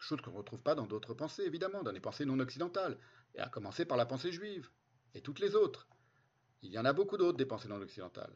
Chose 0.00 0.20
qu'on 0.22 0.32
ne 0.32 0.38
retrouve 0.38 0.60
pas 0.60 0.74
dans 0.74 0.88
d'autres 0.88 1.14
pensées, 1.14 1.44
évidemment, 1.44 1.84
dans 1.84 1.92
les 1.92 2.00
pensées 2.00 2.24
non 2.24 2.40
occidentales, 2.40 2.98
et 3.36 3.38
à 3.38 3.48
commencer 3.48 3.84
par 3.84 3.96
la 3.96 4.06
pensée 4.06 4.32
juive, 4.32 4.68
et 5.14 5.20
toutes 5.20 5.38
les 5.38 5.54
autres. 5.54 5.86
Il 6.62 6.72
y 6.72 6.78
en 6.80 6.84
a 6.84 6.92
beaucoup 6.92 7.16
d'autres 7.16 7.38
des 7.38 7.46
pensées 7.46 7.68
non 7.68 7.80
occidentales. 7.80 8.34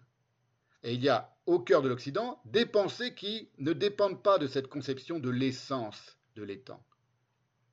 Et 0.84 0.92
il 0.92 1.02
y 1.02 1.08
a 1.08 1.34
au 1.46 1.58
cœur 1.58 1.80
de 1.80 1.88
l'Occident 1.88 2.40
des 2.44 2.66
pensées 2.66 3.14
qui 3.14 3.48
ne 3.58 3.72
dépendent 3.72 4.22
pas 4.22 4.38
de 4.38 4.46
cette 4.46 4.68
conception 4.68 5.18
de 5.18 5.30
l'essence 5.30 6.18
de 6.36 6.42
l'étang. 6.42 6.84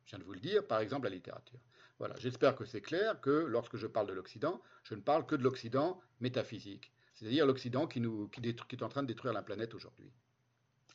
Je 0.06 0.12
viens 0.12 0.20
de 0.20 0.24
vous 0.24 0.34
le 0.34 0.40
dire, 0.40 0.66
par 0.66 0.80
exemple 0.80 1.08
la 1.08 1.14
littérature. 1.14 1.60
Voilà, 2.00 2.16
j'espère 2.18 2.56
que 2.56 2.64
c'est 2.66 2.82
clair 2.82 3.20
que 3.20 3.30
lorsque 3.30 3.76
je 3.76 3.86
parle 3.86 4.08
de 4.08 4.14
l'Occident, 4.14 4.62
je 4.84 4.96
ne 4.96 5.02
parle 5.02 5.26
que 5.26 5.36
de 5.36 5.44
l'Occident 5.44 6.02
métaphysique, 6.22 6.92
c'est-à-dire 7.14 7.46
l'Occident 7.46 7.86
qui, 7.86 8.00
est 8.00 8.82
en 8.82 8.90
train 8.90 9.04
de 9.04 9.08
détruire 9.08 9.34
la 9.34 9.44
planète 9.44 9.76
aujourd'hui. 9.76 10.12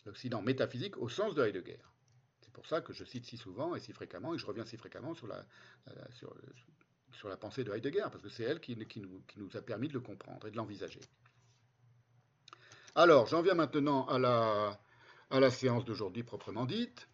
L'Occident 0.07 0.41
métaphysique 0.41 0.97
au 0.97 1.11
sens 1.11 1.35
de 1.35 1.45
Heidegger. 1.45 1.83
C'est 2.41 2.53
pour 2.53 2.67
ça 2.67 2.81
que 2.81 2.95
je 2.95 3.05
cite 3.05 3.27
si 3.27 3.37
souvent 3.37 3.75
et 3.77 3.81
si 3.81 3.93
fréquemment, 3.93 4.35
et 4.35 4.39
je 4.39 4.47
reviens 4.47 4.65
si 4.65 4.79
fréquemment 4.79 5.15
sur 5.15 5.27
la, 5.27 5.45
euh, 5.89 7.37
pensée 7.37 7.63
de 7.63 7.73
Heidegger, 7.73 8.07
parce 8.11 8.23
que 8.23 8.31
c'est 8.31 8.45
elle 8.45 8.61
qui, 8.61 8.75
nous, 8.75 9.23
qui, 9.29 9.39
nous, 9.39 9.57
a 9.57 9.61
permis 9.61 9.89
de 9.89 9.93
le 9.95 10.01
comprendre 10.01 10.47
et 10.47 10.51
de 10.51 10.57
l'envisager. 10.57 11.01
Alors, 12.99 13.26
j'en 13.26 13.43
viens 13.43 13.53
maintenant 13.53 14.07
à 14.07 14.19
la, 14.19 14.81
à 15.31 15.38
la 15.38 15.50
séance 15.50 15.85
d'aujourd'hui 15.85 16.23
proprement 16.23 16.65
dite. 16.65 17.09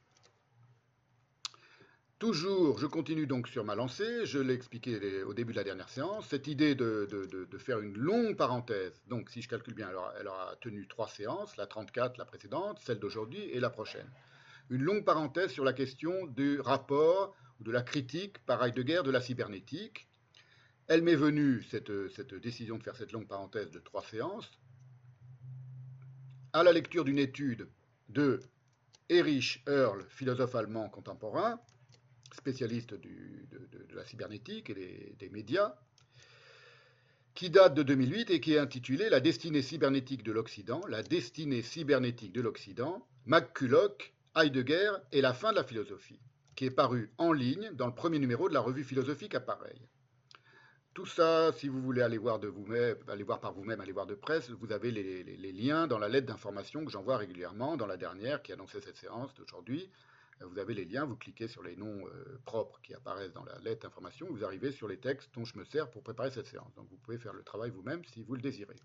Toujours, 2.21 2.79
je 2.79 2.87
continue 2.87 3.27
donc 3.27 3.49
sur 3.49 3.65
ma 3.65 3.75
lancée, 3.75 4.25
je 4.25 4.39
l'ai 4.39 4.55
expliqué 4.55 5.25
au 5.25 5.35
début 5.35 5.51
de 5.51 5.57
la 5.57 5.65
dernière 5.65 5.89
séance, 5.89 6.29
cette 6.29 6.47
idée 6.47 6.77
de, 6.77 7.49
faire 7.59 7.81
une 7.81 7.99
longue 7.99 8.37
parenthèse, 8.37 9.03
donc 9.09 9.29
si 9.29 9.43
je 9.43 9.49
calcule 9.49 9.75
bien, 9.75 9.91
elle 10.21 10.29
aura, 10.29 10.55
tenu 10.61 10.87
trois 10.87 11.09
séances, 11.09 11.57
la 11.57 11.67
34, 11.67 12.17
la 12.17 12.27
précédente, 12.27 12.79
celle 12.81 13.01
d'aujourd'hui 13.01 13.41
et 13.51 13.59
la 13.59 13.71
prochaine. 13.71 14.09
Une 14.71 14.83
longue 14.83 15.05
parenthèse 15.05 15.51
sur 15.51 15.65
la 15.65 15.73
question 15.73 16.29
du 16.29 16.61
rapport, 16.61 17.35
ou 17.59 17.65
de 17.65 17.73
la 17.73 17.83
critique 17.83 18.39
par 18.47 18.65
Heidegger 18.65 19.03
de 19.05 19.11
la 19.11 19.21
cybernétique. 19.21 20.09
Elle 20.87 21.03
m'est 21.03 21.17
venue, 21.17 21.65
cette, 21.65 21.91
cette 22.11 22.35
décision 22.35 22.79
de 22.79 22.85
faire 22.85 22.95
cette 22.95 23.11
longue 23.11 23.27
parenthèse 23.27 23.73
de 23.73 23.81
trois 23.81 24.05
séances, 24.05 24.49
à 26.53 26.63
la 26.63 26.73
lecture 26.73 27.05
d'une 27.05 27.19
étude 27.19 27.69
de 28.09 28.41
Erich 29.09 29.63
Earl, 29.67 30.05
philosophe 30.09 30.55
allemand 30.55 30.89
contemporain, 30.89 31.61
spécialiste 32.35 32.95
de, 32.95 33.09
la 33.95 34.05
cybernétique 34.05 34.71
et 34.71 35.15
des, 35.19 35.29
médias, 35.29 35.75
qui 37.35 37.51
date 37.51 37.75
de 37.75 37.83
2008 37.83 38.31
et 38.31 38.41
qui 38.41 38.55
est 38.55 38.59
intitulé 38.59 39.09
La 39.09 39.21
destinée 39.21 39.63
cybernétique 39.63 40.23
de 40.23 40.33
l'Occident, 40.33 40.81
la 40.89 41.03
destinée 41.03 41.63
cybernétique 41.63 42.33
de 42.33 42.41
l'Occident, 42.41 43.07
McCulloch, 43.27 44.15
Heidegger 44.37 44.93
et 45.13 45.21
la 45.21 45.35
fin 45.35 45.51
de 45.51 45.57
la 45.57 45.65
philosophie, 45.65 46.21
qui 46.57 46.65
est 46.67 46.71
paru 46.71 47.11
en 47.19 47.33
ligne 47.33 47.71
dans 47.75 47.87
le 47.87 47.95
premier 47.95 48.19
numéro 48.19 48.49
de 48.49 48.55
la 48.55 48.61
revue 48.61 48.85
philosophique 48.85 49.35
Appareil. 49.35 49.81
Tout 50.95 51.07
ça, 51.07 51.53
si 51.53 51.69
vous 51.69 51.81
voulez 51.81 52.03
aller 52.03 52.19
voir 52.19 52.39
de 52.39 52.51
par 53.41 53.53
vous-même, 53.55 53.81
aller 53.81 53.93
voir 53.93 54.07
de 54.07 54.15
presse, 54.15 54.51
vous 54.51 54.73
avez 54.73 54.91
les, 54.91 55.53
liens 55.53 55.87
dans 55.87 55.99
la 55.99 56.09
lettre 56.09 56.27
d'information 56.27 56.85
que 56.85 56.91
j'envoie 56.91 57.17
régulièrement, 57.17 57.79
dans 57.79 57.87
la 57.87 57.97
dernière 57.97 58.43
qui 58.43 58.53
annonçait 58.53 58.83
cette 58.83 58.97
séance 58.97 59.33
d'aujourd'hui, 59.35 59.91
vous 60.41 60.59
avez 60.59 60.75
les 60.75 60.85
liens, 60.85 61.05
vous 61.05 61.17
cliquez 61.17 61.49
sur 61.49 61.63
les 61.63 61.77
noms 61.77 62.07
euh, 62.07 62.39
propres 62.45 62.81
qui 62.83 62.95
apparaissent 62.95 63.33
dans 63.33 63.45
la 63.45 63.59
lettre 63.61 63.83
d'information, 63.83 64.27
vous 64.29 64.45
arrivez 64.45 64.73
sur 64.73 64.89
les 64.89 64.99
textes 64.99 65.33
dont 65.35 65.45
je 65.45 65.57
me 65.57 65.65
sers 65.65 65.89
pour 65.91 66.03
préparer 66.03 66.31
cette 66.31 66.47
séance. 66.47 66.75
Donc 66.75 66.89
vous 66.91 66.97
pouvez 66.97 67.19
faire 67.19 67.33
le 67.33 67.43
travail 67.43 67.71
vous-même 67.71 68.05
si 68.07 68.23
vous 68.23 68.35
le 68.35 68.41
désirez. 68.41 68.77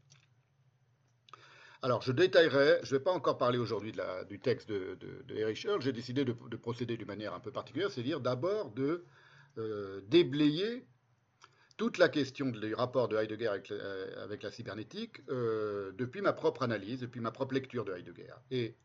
Alors 1.82 2.02
je 2.02 2.12
détaillerai, 2.12 2.80
je 2.84 2.94
ne 2.94 3.00
vais 3.00 3.04
pas 3.04 3.12
encore 3.12 3.38
parler 3.38 3.58
aujourd'hui 3.58 3.94
du 4.30 4.40
texte 4.40 4.70
de, 4.70 4.98
de, 5.00 5.36
Earl, 5.36 5.82
j'ai 5.82 5.94
décidé 5.94 6.26
de, 6.26 6.34
procéder 6.56 6.96
d'une 6.96 7.08
manière 7.08 7.34
un 7.34 7.40
peu 7.40 7.52
particulière, 7.52 7.92
c'est-à-dire 7.92 8.20
d'abord 8.20 8.72
de 8.72 9.06
euh, 9.58 10.02
déblayer 10.08 10.86
toute 11.78 11.98
la 12.00 12.10
question 12.10 12.48
du 12.48 12.74
rapport 12.74 13.08
de 13.08 13.16
Heidegger 13.16 13.48
avec, 13.48 13.72
euh, 13.72 14.38
la 14.42 14.52
cybernétique 14.52 15.26
depuis 15.28 16.22
ma 16.22 16.34
propre 16.34 16.64
analyse, 16.64 17.02
depuis 17.02 17.22
ma 17.22 17.32
propre 17.32 17.54
lecture 17.54 17.86
de 17.86 17.94
Heidegger. 17.94 18.34
Et, 18.52 18.76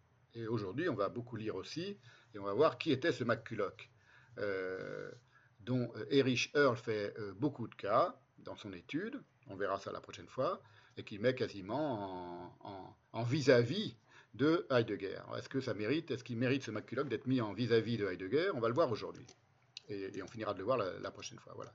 aujourd'hui, 0.48 0.88
on 0.88 0.94
va 0.94 1.08
beaucoup 1.08 1.36
lire 1.36 1.56
aussi 1.56 1.98
et 2.34 2.38
on 2.38 2.44
va 2.44 2.54
voir 2.54 2.78
qui 2.78 2.92
était 2.92 3.12
ce 3.12 3.24
McCulloch, 3.24 3.90
euh, 4.38 5.10
dont 5.60 5.92
euh, 5.96 6.06
Erich 6.10 6.50
Earl 6.54 6.76
fait 6.76 7.14
euh, 7.18 7.32
beaucoup 7.34 7.68
de 7.68 7.74
cas 7.74 8.16
dans 8.38 8.56
son 8.56 8.72
étude, 8.72 9.20
on 9.48 9.56
verra 9.56 9.78
ça 9.78 9.92
la 9.92 10.00
prochaine 10.00 10.26
fois, 10.26 10.62
et 10.96 11.04
qui 11.04 11.18
met 11.18 11.34
quasiment 11.34 12.56
en 13.12 13.22
vis-à-vis 13.22 13.96
de 14.34 14.66
Heidegger. 14.70 15.20
Est-ce 15.36 15.48
que 15.48 15.60
ça 15.60 15.74
mérite, 15.74 16.10
est-ce 16.10 16.24
qu'il 16.24 16.36
mérite 16.36 16.62
ce 16.62 16.70
McCulloch 16.70 17.08
d'être 17.08 17.26
mis 17.26 17.40
en 17.40 17.52
vis-à-vis 17.52 17.96
de 17.96 18.06
Heidegger? 18.06 18.50
On 18.54 18.60
va 18.60 18.68
le 18.68 18.74
voir 18.74 18.90
aujourd'hui. 18.90 19.26
Et, 19.88 20.22
on 20.22 20.26
finira 20.26 20.54
de 20.54 20.58
le 20.58 20.64
voir 20.64 20.78
la, 20.78 21.10
prochaine 21.10 21.38
fois. 21.38 21.52
Voilà. 21.54 21.72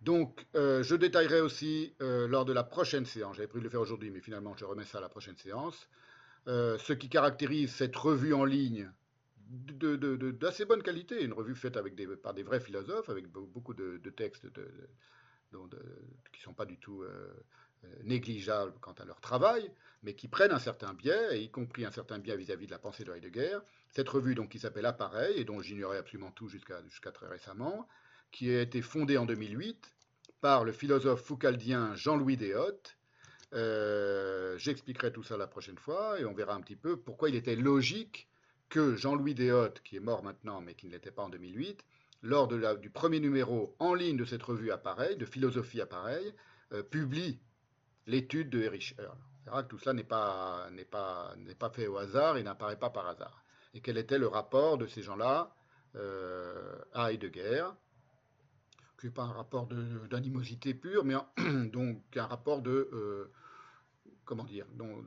Donc, 0.00 0.46
je 0.54 0.94
détaillerai 0.94 1.40
aussi 1.40 1.94
lors 2.00 2.44
de 2.44 2.52
la 2.52 2.62
prochaine 2.64 3.06
séance, 3.06 3.36
j'avais 3.36 3.48
prévu 3.48 3.62
de 3.62 3.64
le 3.64 3.70
faire 3.70 3.80
aujourd'hui, 3.80 4.10
mais 4.10 4.20
finalement 4.20 4.54
je 4.56 4.64
remets 4.64 4.84
ça 4.84 4.98
à 4.98 5.00
la 5.00 5.08
prochaine 5.08 5.36
séance, 5.36 5.88
ce 6.46 6.92
qui 6.92 7.08
caractérise 7.08 7.72
cette 7.72 7.96
revue 7.96 8.34
en 8.34 8.44
ligne 8.44 8.90
d'assez 9.48 10.64
bonne 10.64 10.82
qualité, 10.82 11.22
une 11.22 11.32
revue 11.32 11.54
faite 11.54 11.76
avec 11.76 11.94
par 12.20 12.34
des 12.34 12.42
vrais 12.42 12.60
philosophes, 12.60 13.08
avec 13.08 13.28
beaucoup 13.28 13.74
de, 13.74 13.98
textes 14.10 14.46
qui 14.52 15.56
ne 15.56 16.42
sont 16.42 16.54
pas 16.54 16.66
du 16.66 16.78
tout 16.78 17.02
euh, 17.02 17.32
négligeables 18.02 18.74
quant 18.80 18.92
à 18.92 19.04
leur 19.04 19.20
travail, 19.20 19.70
mais 20.02 20.14
qui 20.14 20.28
prennent 20.28 20.52
un 20.52 20.58
certain 20.58 20.94
biais, 20.94 21.42
y 21.42 21.50
compris 21.50 21.84
un 21.84 21.92
certain 21.92 22.18
biais 22.18 22.36
vis-à-vis 22.36 22.66
de 22.66 22.72
la 22.72 22.78
pensée 22.78 23.04
de 23.04 23.12
Heidegger. 23.12 23.58
Cette 23.90 24.08
revue, 24.08 24.34
donc, 24.34 24.50
qui 24.50 24.58
s'appelle 24.58 24.86
Appareil, 24.86 25.38
et 25.38 25.44
dont 25.44 25.60
j'ignorais 25.60 25.98
absolument 25.98 26.32
tout 26.32 26.48
jusqu'à 26.48 27.12
très 27.12 27.28
récemment, 27.28 27.88
qui 28.30 28.50
a 28.50 28.60
été 28.60 28.82
fondée 28.82 29.18
en 29.18 29.26
2008 29.26 29.92
par 30.40 30.64
le 30.64 30.72
philosophe 30.72 31.22
foucaldien 31.22 31.94
Jean-Louis 31.94 32.36
Deshottes. 32.36 32.96
Euh, 33.52 34.56
j'expliquerai 34.58 35.12
tout 35.12 35.22
ça 35.22 35.36
la 35.36 35.46
prochaine 35.46 35.78
fois, 35.78 36.20
et 36.20 36.24
on 36.24 36.34
verra 36.34 36.54
un 36.54 36.60
petit 36.60 36.76
peu 36.76 36.96
pourquoi 36.96 37.28
il 37.28 37.34
était 37.34 37.56
logique 37.56 38.28
que 38.68 38.96
Jean-Louis 38.96 39.34
Deshottes, 39.34 39.80
qui 39.82 39.96
est 39.96 40.00
mort 40.00 40.22
maintenant, 40.22 40.60
mais 40.60 40.74
qui 40.74 40.86
ne 40.86 40.92
l'était 40.92 41.10
pas 41.10 41.22
en 41.22 41.28
2008, 41.28 41.84
lors 42.22 42.48
du 42.48 42.90
premier 42.90 43.20
numéro 43.20 43.74
en 43.78 43.94
ligne 43.94 44.16
de 44.16 44.24
cette 44.24 44.42
revue 44.42 44.70
Appareil, 44.70 45.16
de 45.16 45.24
philosophie 45.24 45.80
Appareil, 45.80 46.34
euh, 46.72 46.82
publie 46.82 47.38
l'étude 48.06 48.50
de 48.50 48.60
Erich 48.62 48.94
Earl. 48.98 49.16
On 49.42 49.44
verra 49.50 49.62
que 49.62 49.68
tout 49.68 49.78
cela 49.78 49.92
n'est 49.92 50.04
pas, 50.04 50.68
pas, 50.90 51.34
pas, 51.58 51.70
fait 51.70 51.86
au 51.86 51.96
hasard 51.98 52.36
et 52.36 52.42
n'apparaît 52.42 52.78
pas 52.78 52.90
par 52.90 53.06
hasard. 53.06 53.44
Et 53.74 53.80
quel 53.80 53.98
était 53.98 54.18
le 54.18 54.26
rapport 54.26 54.78
de 54.78 54.86
ces 54.86 55.02
gens-là 55.02 55.54
euh, 55.94 56.76
à 56.92 57.12
Heidegger, 57.12 57.66
qui 58.98 59.06
n'est 59.06 59.12
pas 59.12 59.24
un 59.24 59.32
rapport 59.32 59.68
d'animosité 60.10 60.74
pure, 60.74 61.04
mais 61.04 61.14
donc 61.72 62.02
un 62.16 62.26
rapport 62.26 62.62
de, 62.62 62.88
euh, 62.92 63.32
comment 64.24 64.44
dire, 64.44 64.66
dont, 64.74 65.04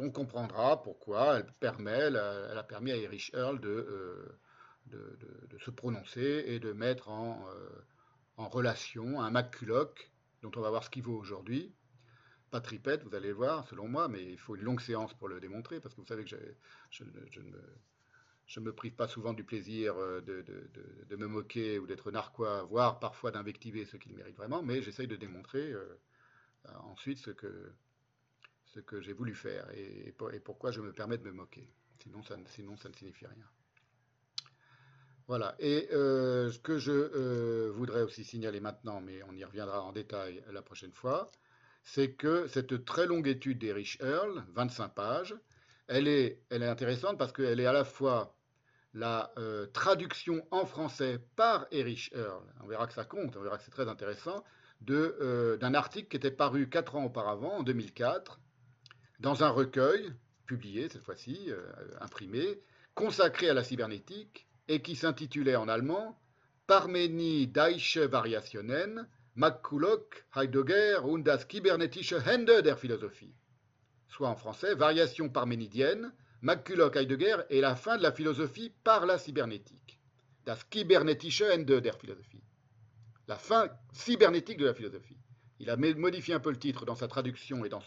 on 0.00 0.10
comprendra 0.10 0.82
pourquoi 0.82 1.38
elle, 1.38 1.46
permet, 1.60 1.90
elle, 1.90 2.16
a 2.16 2.62
permis 2.62 2.92
à 2.92 2.96
Erich 2.96 3.32
Earl 3.34 3.60
euh, 3.64 4.38
de, 4.86 5.18
de, 5.50 5.58
se 5.58 5.70
prononcer 5.70 6.44
et 6.46 6.60
de 6.60 6.72
mettre 6.72 7.08
en, 7.08 7.44
en 8.36 8.48
relation 8.48 9.20
un 9.20 9.30
McCulloch, 9.30 10.10
dont 10.42 10.50
on 10.56 10.60
va 10.60 10.70
voir 10.70 10.84
ce 10.84 10.90
qu'il 10.90 11.02
vaut 11.02 11.16
aujourd'hui, 11.16 11.74
pas 12.54 12.60
tripette, 12.60 13.02
vous 13.02 13.16
allez 13.16 13.28
le 13.28 13.34
voir, 13.34 13.66
selon 13.66 13.88
moi, 13.88 14.06
mais 14.06 14.22
il 14.24 14.38
faut 14.38 14.54
une 14.54 14.62
longue 14.62 14.80
séance 14.80 15.12
pour 15.14 15.28
le 15.28 15.40
démontrer, 15.40 15.80
parce 15.80 15.92
que 15.92 16.00
vous 16.00 16.06
savez 16.06 16.22
que 16.22 16.30
je, 16.90 17.02
ne 17.02 17.10
me, 17.10 17.60
prive 18.74 18.94
pas 18.94 19.08
souvent 19.08 19.32
du 19.32 19.44
plaisir 19.44 19.94
euh, 19.96 20.20
de, 20.20 21.16
me 21.16 21.26
moquer 21.26 21.78
ou 21.78 21.86
d'être 21.86 22.10
narquois, 22.10 22.62
voire 22.64 22.98
parfois 22.98 23.30
d'invectiver 23.30 23.84
ceux 23.84 23.98
qui 23.98 24.08
le 24.08 24.16
méritent 24.16 24.36
vraiment, 24.36 24.62
mais 24.62 24.82
j'essaye 24.82 25.06
de 25.06 25.16
démontrer 25.16 25.72
euh, 25.72 25.98
ensuite 26.80 27.18
ce 27.18 27.30
que, 27.30 27.72
ce 28.66 28.80
j'ai 29.00 29.12
voulu 29.12 29.34
faire 29.34 29.68
et, 29.72 30.14
pourquoi 30.44 30.70
je 30.70 30.80
me 30.80 30.92
permets 30.92 31.18
de 31.18 31.24
me 31.24 31.32
moquer. 31.32 31.68
Sinon 32.02 32.22
ça, 32.22 32.36
ne 32.36 32.92
signifie 32.92 33.26
rien. 33.26 33.46
Voilà. 35.26 35.54
Et 35.58 35.88
euh, 35.92 36.50
ce 36.50 36.58
que 36.58 36.78
je 36.78 37.68
voudrais 37.70 38.02
aussi 38.02 38.24
signaler 38.24 38.60
maintenant, 38.60 39.00
mais 39.00 39.22
on 39.22 39.34
y 39.34 39.44
reviendra 39.44 39.82
en 39.82 39.92
détail 39.92 40.44
la 40.50 40.60
prochaine 40.60 40.92
fois, 40.92 41.30
c'est 41.82 42.12
que 42.12 42.46
cette 42.48 42.84
très 42.84 43.06
longue 43.06 43.28
étude 43.28 43.58
d'Erich 43.58 43.98
Earl, 44.00 44.44
25 44.54 44.88
pages, 44.88 45.34
elle 45.88 46.08
est, 46.08 46.40
intéressante 46.50 47.18
parce 47.18 47.32
qu'elle 47.32 47.60
est 47.60 47.66
à 47.66 47.72
la 47.72 47.84
fois 47.84 48.36
la 48.92 49.32
euh, 49.38 49.66
traduction 49.66 50.46
en 50.50 50.66
français 50.66 51.18
par 51.36 51.66
Erich 51.72 52.12
Earl, 52.14 52.44
on 52.62 52.66
verra 52.66 52.86
que 52.86 52.92
ça 52.92 53.04
compte, 53.04 53.36
on 53.36 53.42
verra 53.42 53.58
que 53.58 53.64
c'est 53.64 53.70
très 53.70 53.88
intéressant, 53.88 54.44
euh, 54.90 55.56
d'un 55.56 55.74
article 55.74 56.08
qui 56.08 56.16
était 56.16 56.30
paru 56.30 56.68
4 56.68 56.96
ans 56.96 57.04
auparavant, 57.04 57.58
en 57.58 57.62
2004, 57.62 58.40
dans 59.20 59.42
un 59.42 59.48
recueil, 59.48 60.12
publié 60.46 60.88
cette 60.88 61.02
fois-ci, 61.02 61.46
euh, 61.48 61.62
imprimé, 62.00 62.60
consacré 62.94 63.48
à 63.48 63.54
la 63.54 63.64
cybernétique, 63.64 64.46
et 64.68 64.80
qui 64.82 64.96
s'intitulait 64.96 65.56
en 65.56 65.68
allemand 65.68 66.18
Parmeni 66.66 67.46
Deutsche 67.46 67.98
Variationen, 67.98 69.06
McCulloch, 69.36 70.24
Heidegger 70.34 71.00
und 71.04 71.24
das 71.24 71.48
kybernetische 71.48 72.22
Ende 72.24 72.62
der 72.62 72.76
Philosophie. 72.76 73.34
Soit 74.14 74.28
en 74.28 74.36
français, 74.36 74.76
variation 74.76 75.28
parménidienne, 75.28 76.12
McCulloch, 76.40 76.94
Heidegger 76.94 77.38
et 77.50 77.60
la 77.60 77.74
fin 77.74 77.96
de 77.96 78.02
la 78.04 78.12
philosophie 78.12 78.72
par 78.84 79.06
la 79.06 79.18
cybernétique. 79.18 79.98
Das 80.46 80.62
kybernetische 80.70 81.52
Ende 81.52 81.80
der 81.80 81.96
Philosophie. 81.98 82.44
La 83.26 83.36
fin 83.36 83.68
cybernétique 83.92 84.58
de 84.58 84.66
la 84.66 84.74
philosophie. 84.74 85.18
Il 85.58 85.68
a 85.68 85.76
modifié 85.76 86.32
un 86.32 86.38
peu 86.38 86.52
le 86.52 86.60
titre 86.60 86.84
dans 86.84 86.94
sa 86.94 87.08
traduction 87.08 87.64
et 87.64 87.68
dans, 87.68 87.82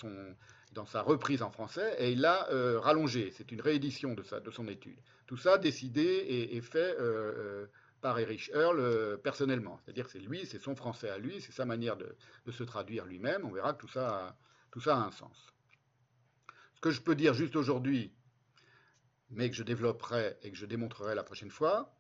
sa 0.85 1.01
reprise 1.01 1.41
en 1.41 1.49
français, 1.49 1.95
et 1.97 2.11
il 2.11 2.19
l'a 2.19 2.49
euh, 2.49 2.77
rallongé. 2.77 3.31
C'est 3.31 3.53
une 3.53 3.61
réédition 3.61 4.13
de, 4.13 4.51
son 4.51 4.67
étude. 4.67 4.99
Tout 5.27 5.37
ça 5.37 5.57
décidé 5.57 6.49
et, 6.51 6.59
fait 6.59 6.97
euh, 6.99 7.31
euh, 7.37 7.65
par 8.01 8.19
Erich 8.19 8.51
Earl 8.53 8.81
euh, 8.81 9.15
personnellement. 9.15 9.79
C'est-à-dire 9.85 10.09
c'est 10.09 10.19
lui, 10.19 10.45
c'est 10.45 10.59
son 10.59 10.75
français 10.75 11.09
à 11.09 11.19
lui, 11.19 11.39
c'est 11.39 11.53
sa 11.53 11.63
manière 11.63 11.95
de, 11.95 12.17
se 12.51 12.65
traduire 12.65 13.05
lui-même. 13.05 13.45
On 13.45 13.51
verra 13.51 13.71
que 13.71 13.79
tout 13.79 13.87
ça 13.87 14.35
a 14.87 14.93
un 14.97 15.11
sens. 15.11 15.53
Que 16.87 16.93
je 16.93 17.01
peux 17.01 17.15
dire 17.15 17.33
juste 17.33 17.57
aujourd'hui, 17.57 18.13
mais 19.29 19.49
que 19.49 19.57
je 19.57 19.63
développerai 19.63 20.37
et 20.41 20.51
que 20.51 20.55
je 20.55 20.65
démontrerai 20.65 21.15
la 21.15 21.23
prochaine 21.23 21.51
fois, 21.51 21.93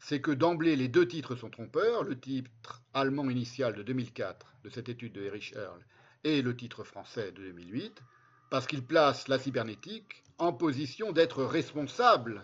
c'est 0.00 0.20
que 0.20 0.32
d'emblée, 0.32 0.74
les 0.74 0.88
deux 0.88 1.06
titres 1.06 1.36
sont 1.36 1.50
trompeurs. 1.50 2.02
Le 2.02 2.18
titre 2.18 2.82
allemand 2.94 3.30
initial 3.30 3.74
de 3.76 3.84
2004 3.84 4.56
de 4.64 4.70
cette 4.70 4.88
étude 4.88 5.12
de 5.12 5.22
Erich 5.22 5.52
Earl 5.54 5.86
et 6.24 6.42
le 6.42 6.56
titre 6.56 6.82
français 6.82 7.30
de 7.30 7.44
2008, 7.44 8.02
parce 8.50 8.66
qu'il 8.66 8.84
place 8.84 9.28
la 9.28 9.38
cybernétique 9.38 10.24
en 10.38 10.52
position 10.52 11.12
d'être 11.12 11.44
responsable 11.44 12.42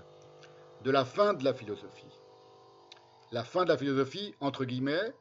de 0.84 0.92
la 0.92 1.04
fin 1.04 1.34
de 1.34 1.42
la 1.42 1.54
philosophie 1.54 2.06
la 3.32 3.42
fin 3.42 3.64
de 3.64 3.68
la 3.68 3.76
philosophie, 3.76 4.32
entre 4.40 4.64
guillemets, 4.64 5.12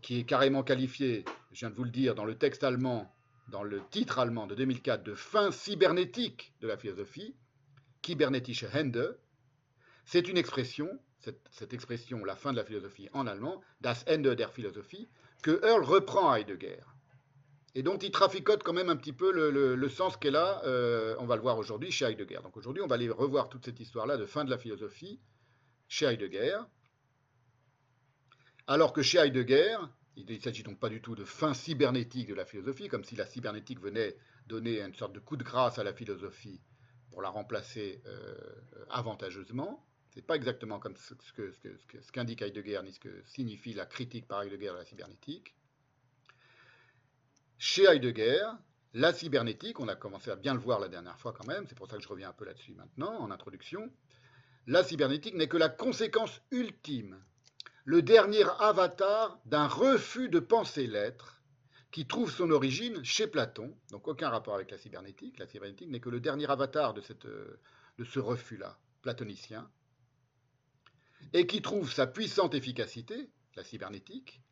qui 0.00 0.20
est 0.20 0.24
carrément 0.24 0.62
qualifiée, 0.62 1.24
je 1.50 1.58
viens 1.58 1.70
de 1.70 1.74
vous 1.74 1.82
le 1.82 1.90
dire, 1.90 2.14
dans 2.14 2.24
le 2.24 2.38
texte 2.38 2.62
allemand, 2.62 3.12
dans 3.48 3.62
le 3.62 3.80
titre 3.90 4.18
allemand 4.18 4.46
de 4.46 4.54
2004, 4.54 5.02
de 5.02 5.14
fin 5.14 5.50
cybernétique 5.50 6.52
de 6.60 6.68
la 6.68 6.76
philosophie, 6.76 7.34
kybernetische 8.02 8.64
Ende, 8.74 9.18
c'est 10.04 10.28
une 10.28 10.36
expression, 10.36 10.88
cette, 11.50 11.72
expression, 11.72 12.24
la 12.24 12.36
fin 12.36 12.52
de 12.52 12.56
la 12.56 12.64
philosophie 12.64 13.08
en 13.12 13.26
allemand, 13.26 13.60
das 13.80 14.04
Ende 14.08 14.34
der 14.34 14.50
Philosophie, 14.50 15.08
que 15.42 15.60
Earl 15.64 15.84
reprend 15.84 16.30
à 16.30 16.38
Heidegger, 16.38 16.80
et 17.74 17.82
dont 17.82 17.98
il 17.98 18.10
traficote 18.10 18.62
quand 18.62 18.72
même 18.72 18.88
un 18.88 18.96
petit 18.96 19.12
peu 19.12 19.30
le, 19.30 19.88
sens 19.88 20.16
qu'elle 20.16 20.36
a, 20.36 20.62
euh, 20.64 21.14
on 21.18 21.26
va 21.26 21.36
le 21.36 21.42
voir 21.42 21.58
aujourd'hui, 21.58 21.90
chez 21.90 22.06
Heidegger. 22.06 22.40
Donc 22.42 22.56
aujourd'hui, 22.56 22.82
on 22.82 22.86
va 22.86 22.94
aller 22.94 23.08
revoir 23.08 23.48
toute 23.48 23.64
cette 23.64 23.80
histoire-là 23.80 24.16
de 24.16 24.26
fin 24.26 24.44
de 24.44 24.50
la 24.50 24.58
philosophie, 24.58 25.20
chez 25.88 26.06
Heidegger, 26.06 26.58
alors 28.66 28.92
que 28.92 29.02
chez 29.02 29.18
Heidegger, 29.18 29.76
il 30.18 30.36
ne 30.36 30.40
s'agit 30.40 30.62
donc 30.62 30.80
pas 30.80 30.88
du 30.88 31.00
tout 31.00 31.14
de 31.14 31.24
fin 31.24 31.54
cybernétique 31.54 32.28
de 32.28 32.34
la 32.34 32.44
philosophie, 32.44 32.88
comme 32.88 33.04
si 33.04 33.14
la 33.14 33.26
cybernétique 33.26 33.80
venait 33.80 34.16
donner 34.46 34.80
une 34.80 34.94
sorte 34.94 35.12
de 35.12 35.20
coup 35.20 35.36
de 35.36 35.44
grâce 35.44 35.78
à 35.78 35.84
la 35.84 35.92
philosophie 35.92 36.60
pour 37.10 37.22
la 37.22 37.28
remplacer 37.28 38.02
euh, 38.06 38.34
avantageusement. 38.90 39.84
Ce 40.10 40.16
n'est 40.16 40.22
pas 40.24 40.36
exactement 40.36 40.80
comme 40.80 40.96
ce, 40.96 41.14
qu'indique 42.12 42.42
Heidegger, 42.42 42.80
ni 42.84 42.92
ce 42.92 42.98
que 42.98 43.22
signifie 43.26 43.74
la 43.74 43.86
critique 43.86 44.26
par 44.26 44.42
Heidegger 44.42 44.70
de 44.70 44.78
la 44.78 44.84
cybernétique. 44.84 45.54
Chez 47.58 47.84
Heidegger, 47.84 48.44
la 48.94 49.12
cybernétique, 49.12 49.78
on 49.80 49.88
a 49.88 49.94
commencé 49.94 50.30
à 50.30 50.36
bien 50.36 50.54
le 50.54 50.60
voir 50.60 50.80
la 50.80 50.88
dernière 50.88 51.18
fois 51.18 51.32
quand 51.32 51.46
même, 51.46 51.66
c'est 51.68 51.76
pour 51.76 51.88
ça 51.88 51.96
que 51.96 52.02
je 52.02 52.08
reviens 52.08 52.30
un 52.30 52.32
peu 52.32 52.44
là-dessus 52.44 52.74
maintenant, 52.74 53.20
en 53.20 53.30
introduction, 53.30 53.92
la 54.66 54.82
cybernétique 54.82 55.34
n'est 55.34 55.48
que 55.48 55.56
la 55.56 55.68
conséquence 55.68 56.40
ultime, 56.50 57.22
le 57.88 58.02
dernier 58.02 58.44
avatar 58.58 59.40
d'un 59.46 59.66
refus 59.66 60.28
de 60.28 60.40
penser 60.40 60.86
l'être 60.86 61.40
qui 61.90 62.06
trouve 62.06 62.30
son 62.30 62.50
origine 62.50 63.02
chez 63.02 63.26
Platon, 63.26 63.74
donc 63.90 64.06
aucun 64.08 64.28
rapport 64.28 64.54
avec 64.54 64.70
la 64.70 64.76
cybernétique. 64.76 65.38
La 65.38 65.46
cybernétique 65.46 65.88
n'est 65.88 65.98
que 65.98 66.10
le 66.10 66.20
dernier 66.20 66.44
avatar 66.50 66.92
de, 66.92 67.00
ce 67.00 68.18
refus-là, 68.18 68.78
platonicien, 69.00 69.70
et 71.32 71.46
qui 71.46 71.62
trouve 71.62 71.90
sa 71.90 72.06
puissante 72.06 72.54
efficacité, 72.54 73.30
la 73.56 73.64
cybernétique, 73.64 74.42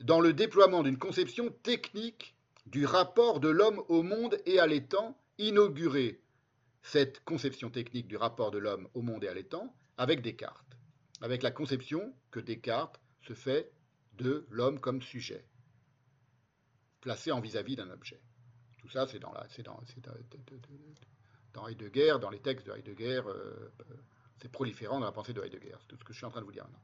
dans 0.00 0.20
le 0.20 0.34
déploiement 0.34 0.82
d'une 0.82 0.98
conception 0.98 1.48
technique 1.48 2.36
du 2.66 2.84
rapport 2.84 3.40
de 3.40 3.48
l'homme 3.48 3.82
au 3.88 4.02
monde 4.02 4.36
et 4.44 4.60
à 4.60 4.66
l'étang, 4.66 5.18
inaugurée 5.38 6.20
cette 6.82 7.24
conception 7.24 7.70
technique 7.70 8.06
du 8.06 8.18
rapport 8.18 8.50
de 8.50 8.58
l'homme 8.58 8.86
au 8.92 9.00
monde 9.00 9.24
et 9.24 9.28
à 9.28 9.34
l'étang 9.34 9.74
avec 9.96 10.20
Descartes, 10.20 10.76
avec 11.22 11.42
la 11.42 11.52
conception 11.52 12.14
que 12.30 12.40
Descartes 12.40 13.00
se 13.22 13.32
fait 13.32 13.72
de 14.14 14.44
l'homme 14.50 14.80
comme 14.80 15.00
sujet, 15.00 15.46
placé 17.00 17.30
en 17.32 17.40
vis-à-vis 17.40 17.76
d'un 17.76 17.88
objet. 17.90 18.20
Tout 18.78 18.88
ça, 18.88 19.06
c'est 19.06 19.20
dans, 19.20 19.32
Heidegger, 21.68 22.16
dans 22.20 22.30
les 22.30 22.40
textes 22.40 22.66
de 22.66 22.72
Heidegger, 22.72 23.22
euh, 23.26 23.70
c'est 24.40 24.50
proliférant 24.50 24.98
dans 24.98 25.06
la 25.06 25.12
pensée 25.12 25.32
de 25.32 25.40
Heidegger, 25.40 25.76
c'est 25.80 25.86
tout 25.86 25.96
ce 25.96 26.04
que 26.04 26.12
je 26.12 26.18
suis 26.18 26.26
en 26.26 26.30
train 26.30 26.40
de 26.40 26.44
vous 26.46 26.52
dire 26.52 26.64
maintenant. 26.64 26.82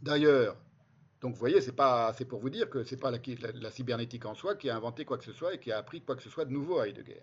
D'ailleurs, 0.00 0.56
donc 1.20 1.34
vous 1.34 1.40
voyez, 1.40 1.60
c'est 1.60 1.72
pour 1.72 2.40
vous 2.40 2.50
dire 2.50 2.70
que 2.70 2.84
ce 2.84 2.94
n'est 2.94 3.00
pas 3.00 3.10
la, 3.10 3.70
cybernétique 3.72 4.26
en 4.26 4.34
soi 4.34 4.54
qui 4.54 4.70
a 4.70 4.76
inventé 4.76 5.04
quoi 5.04 5.18
que 5.18 5.24
ce 5.24 5.32
soit 5.32 5.54
et 5.54 5.58
qui 5.58 5.72
a 5.72 5.78
appris 5.78 6.02
quoi 6.02 6.14
que 6.14 6.22
ce 6.22 6.30
soit 6.30 6.44
de 6.44 6.52
nouveau 6.52 6.78
à 6.78 6.86
Heidegger. 6.88 7.22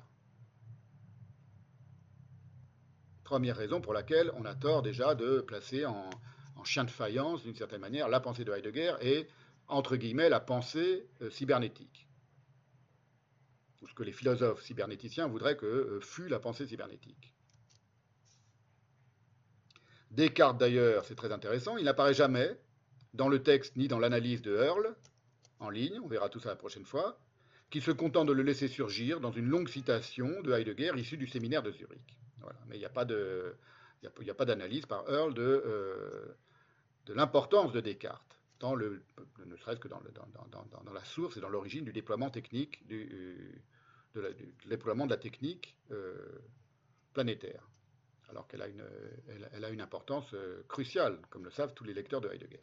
Première 3.29 3.57
raison 3.57 3.79
pour 3.79 3.93
laquelle 3.93 4.31
on 4.37 4.45
a 4.45 4.55
tort 4.55 4.81
déjà 4.81 5.13
de 5.13 5.41
placer 5.41 5.85
en, 5.85 6.09
chien 6.63 6.83
de 6.83 6.89
faïence, 6.89 7.43
d'une 7.43 7.53
certaine 7.53 7.79
manière, 7.79 8.09
la 8.09 8.19
pensée 8.19 8.43
de 8.43 8.51
Heidegger 8.51 8.95
et, 9.01 9.27
entre 9.67 9.97
guillemets, 9.97 10.29
la 10.29 10.39
pensée 10.39 11.07
euh, 11.21 11.29
cybernétique. 11.29 12.07
Ou 13.83 13.87
ce 13.87 13.93
que 13.93 14.01
les 14.01 14.13
philosophes 14.13 14.63
cybernéticiens 14.63 15.27
voudraient 15.27 15.55
que 15.55 15.67
euh, 15.67 15.99
fût 16.01 16.27
la 16.27 16.39
pensée 16.39 16.65
cybernétique. 16.65 17.35
Descartes, 20.09 20.57
d'ailleurs, 20.57 21.05
c'est 21.05 21.13
très 21.13 21.31
intéressant, 21.31 21.77
il 21.77 21.85
n'apparaît 21.85 22.15
jamais 22.15 22.59
dans 23.13 23.29
le 23.29 23.43
texte 23.43 23.75
ni 23.75 23.87
dans 23.87 23.99
l'analyse 23.99 24.41
de 24.41 24.55
Hurl, 24.55 24.95
en 25.59 25.69
ligne, 25.69 25.99
on 26.03 26.07
verra 26.07 26.29
tout 26.29 26.39
ça 26.39 26.49
la 26.49 26.55
prochaine 26.55 26.85
fois, 26.85 27.19
qui 27.69 27.79
se 27.79 27.91
contente 27.91 28.27
de 28.27 28.33
le 28.33 28.41
laisser 28.41 28.67
surgir 28.67 29.19
dans 29.19 29.31
une 29.31 29.45
longue 29.45 29.69
citation 29.69 30.41
de 30.41 30.51
Heidegger 30.51 30.93
issue 30.97 31.17
du 31.17 31.27
séminaire 31.27 31.61
de 31.61 31.71
Zurich. 31.71 32.19
Mais 32.67 32.77
il 32.77 32.79
n'y 32.79 32.85
a 32.85 32.89
pas 32.89 34.45
d'analyse 34.45 34.85
par 34.85 35.09
Hurl 35.09 35.33
de, 35.33 35.63
euh, 35.65 36.35
l'importance 37.07 37.71
de 37.71 37.79
Descartes, 37.79 38.39
dans 38.59 38.75
le, 38.75 39.01
ne 39.45 39.55
serait-ce 39.55 39.79
que 39.79 39.87
dans, 39.87 40.01
la 40.93 41.03
source 41.03 41.37
et 41.37 41.39
dans 41.39 41.49
l'origine 41.49 41.85
du 41.85 41.93
déploiement 41.93 42.29
technique, 42.29 42.85
du, 42.87 43.61
de 44.15 44.35
déploiement 44.67 45.05
de 45.05 45.11
la 45.11 45.17
technique 45.17 45.77
euh, 45.91 46.39
planétaire. 47.13 47.67
Alors 48.29 48.47
qu'elle 48.47 48.61
a, 48.61 48.65
a, 48.65 49.69
une 49.69 49.81
importance 49.81 50.33
euh, 50.33 50.61
cruciale, 50.67 51.19
comme 51.29 51.45
le 51.45 51.51
savent 51.51 51.73
tous 51.73 51.83
les 51.83 51.93
lecteurs 51.93 52.21
de 52.21 52.29
Heidegger. 52.29 52.61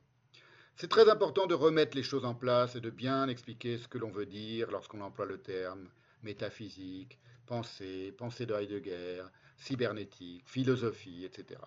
C'est 0.77 0.89
très 0.89 1.09
important 1.09 1.47
de 1.47 1.55
remettre 1.55 1.97
les 1.97 2.03
choses 2.03 2.25
en 2.25 2.35
place 2.35 2.77
et 2.77 2.81
de 2.81 2.91
bien 2.91 3.29
expliquer 3.29 3.79
ce 3.79 3.89
que 3.89 3.99
l'on 3.99 4.11
veut 4.11 4.27
dire 4.27 4.71
lorsqu'on 4.71 5.01
emploie 5.01 5.25
le 5.25 5.39
terme 5.39 5.89
métaphysique, 6.23 7.19
pensée, 7.47 8.13
pensée 8.13 8.47
de 8.47 8.55
Heidegger, 8.55 9.25
cybernétique, 9.57 10.43
philosophie, 10.47 11.25
etc. 11.25 11.61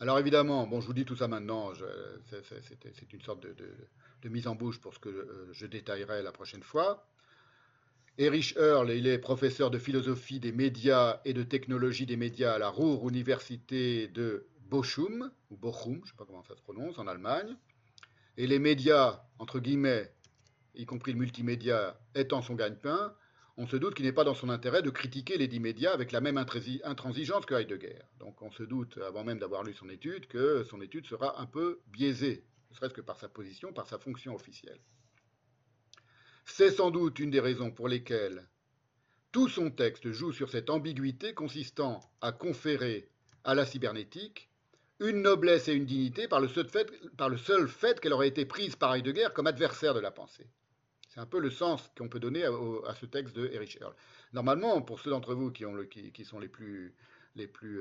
Alors 0.00 0.18
évidemment, 0.18 0.66
bon, 0.66 0.80
je 0.80 0.86
vous 0.86 0.94
dis 0.94 1.04
tout 1.04 1.16
ça 1.16 1.28
maintenant, 1.28 1.72
c'est 2.28 3.12
une 3.12 3.20
sorte 3.22 3.40
de, 3.40 4.28
mise 4.28 4.46
en 4.46 4.54
bouche 4.54 4.80
pour 4.80 4.94
ce 4.94 4.98
que 4.98 5.08
euh, 5.08 5.52
je 5.52 5.66
détaillerai 5.66 6.22
la 6.22 6.32
prochaine 6.32 6.62
fois. 6.62 7.06
Erich 8.18 8.54
Earl, 8.56 8.90
il 8.90 9.06
est 9.06 9.18
professeur 9.18 9.70
de 9.70 9.78
philosophie 9.78 10.38
des 10.38 10.52
médias 10.52 11.20
et 11.24 11.32
de 11.32 11.42
technologie 11.42 12.04
des 12.04 12.16
médias 12.16 12.54
à 12.54 12.58
la 12.58 12.68
Ruhr 12.68 13.08
Université 13.08 14.08
de 14.08 14.46
Bochum, 14.68 15.30
ou 15.50 15.56
Bochum, 15.56 15.94
je 15.94 16.00
ne 16.00 16.06
sais 16.06 16.16
pas 16.16 16.24
comment 16.24 16.42
ça 16.42 16.56
se 16.56 16.62
prononce, 16.62 16.98
en 16.98 17.06
Allemagne. 17.06 17.56
Et 18.36 18.46
les 18.46 18.58
médias, 18.58 19.22
entre 19.38 19.60
guillemets, 19.60 20.12
y 20.74 20.84
compris 20.84 21.12
le 21.12 21.18
multimédia, 21.18 21.98
étant 22.14 22.42
son 22.42 22.54
gagne-pain, 22.54 23.14
on 23.56 23.66
se 23.66 23.76
doute 23.76 23.94
qu'il 23.94 24.06
n'est 24.06 24.12
pas 24.12 24.24
dans 24.24 24.34
son 24.34 24.48
intérêt 24.48 24.82
de 24.82 24.90
critiquer 24.90 25.36
les 25.36 25.48
dix 25.48 25.60
médias 25.60 25.92
avec 25.92 26.12
la 26.12 26.20
même 26.20 26.38
intransigeance 26.38 27.44
que 27.44 27.54
Heidegger. 27.54 28.00
Donc 28.18 28.40
on 28.40 28.50
se 28.50 28.62
doute, 28.62 28.98
avant 28.98 29.24
même 29.24 29.38
d'avoir 29.38 29.62
lu 29.62 29.74
son 29.74 29.88
étude, 29.90 30.26
que 30.26 30.64
son 30.64 30.80
étude 30.80 31.06
sera 31.06 31.40
un 31.40 31.46
peu 31.46 31.80
biaisée, 31.88 32.44
ne 32.70 32.76
serait-ce 32.76 32.94
que 32.94 33.02
par 33.02 33.18
sa 33.18 33.28
position, 33.28 33.72
par 33.72 33.86
sa 33.86 33.98
fonction 33.98 34.34
officielle. 34.34 34.80
C'est 36.46 36.70
sans 36.70 36.90
doute 36.90 37.18
une 37.18 37.30
des 37.30 37.40
raisons 37.40 37.70
pour 37.70 37.88
lesquelles 37.88 38.48
tout 39.32 39.48
son 39.48 39.70
texte 39.70 40.10
joue 40.12 40.32
sur 40.32 40.50
cette 40.50 40.70
ambiguïté 40.70 41.34
consistant 41.34 42.00
à 42.20 42.32
conférer 42.32 43.08
à 43.44 43.54
la 43.54 43.66
cybernétique 43.66 44.50
une 45.00 45.22
noblesse 45.22 45.68
et 45.68 45.74
une 45.74 45.86
dignité 45.86 46.28
par 46.28 46.40
le 46.40 46.48
seul 46.48 46.68
fait, 47.68 48.00
qu'elle 48.00 48.12
aurait 48.12 48.28
été 48.28 48.44
prise 48.44 48.76
par 48.76 48.94
Heidegger 48.94 49.28
comme 49.34 49.46
adversaire 49.46 49.94
de 49.94 50.00
la 50.00 50.10
pensée. 50.10 50.46
C'est 51.12 51.20
un 51.20 51.26
peu 51.26 51.40
le 51.40 51.50
sens 51.50 51.90
qu'on 51.96 52.08
peut 52.08 52.20
donner 52.20 52.42
à, 52.44 52.94
ce 52.94 53.04
texte 53.04 53.36
de 53.36 53.46
Erich 53.48 53.76
Earl. 53.82 53.94
Normalement, 54.32 54.80
pour 54.80 54.98
ceux 54.98 55.10
d'entre 55.10 55.34
vous 55.34 55.50
qui, 55.50 56.24
sont 56.24 56.38
les 56.38 56.48
plus, 56.48 56.94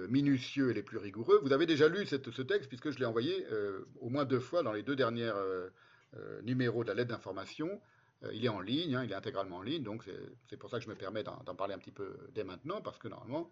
minutieux 0.09 0.71
et 0.71 0.73
les 0.73 0.83
plus 0.83 0.97
rigoureux, 0.97 1.39
vous 1.41 1.53
avez 1.53 1.65
déjà 1.65 1.87
lu 1.87 2.05
ce 2.05 2.41
texte 2.41 2.67
puisque 2.67 2.91
je 2.91 2.99
l'ai 2.99 3.05
envoyé 3.05 3.45
euh, 3.51 3.85
au 4.01 4.09
moins 4.09 4.25
deux 4.25 4.41
fois 4.41 4.63
dans 4.63 4.73
les 4.73 4.83
deux 4.83 4.97
derniers 4.97 5.31
euh, 5.33 5.69
euh, 6.17 6.41
numéros 6.41 6.83
de 6.83 6.89
la 6.89 6.95
lettre 6.95 7.11
d'information 7.11 7.81
euh, 8.23 8.33
il 8.33 8.43
est 8.45 8.49
en 8.49 8.59
ligne, 8.59 8.95
hein, 8.95 9.03
il 9.05 9.11
est 9.11 9.15
intégralement 9.15 9.57
en 9.57 9.61
ligne, 9.61 9.83
donc 9.83 10.03
c'est 10.49 10.57
pour 10.57 10.69
ça 10.69 10.77
que 10.77 10.83
je 10.83 10.89
me 10.89 10.95
permets 10.95 11.23
d'en 11.23 11.55
parler 11.55 11.73
un 11.73 11.79
petit 11.79 11.91
peu 11.91 12.17
dès 12.33 12.43
maintenant, 12.43 12.81
parce 12.81 12.97
que 12.97 13.07
normalement, 13.07 13.49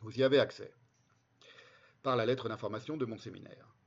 vous 0.00 0.18
y 0.18 0.22
avez 0.22 0.38
accès 0.38 0.72
par 2.02 2.16
la 2.16 2.26
lettre 2.26 2.48
d'information 2.48 2.96
de 2.96 3.06
mon 3.06 3.18
séminaire. 3.18 3.77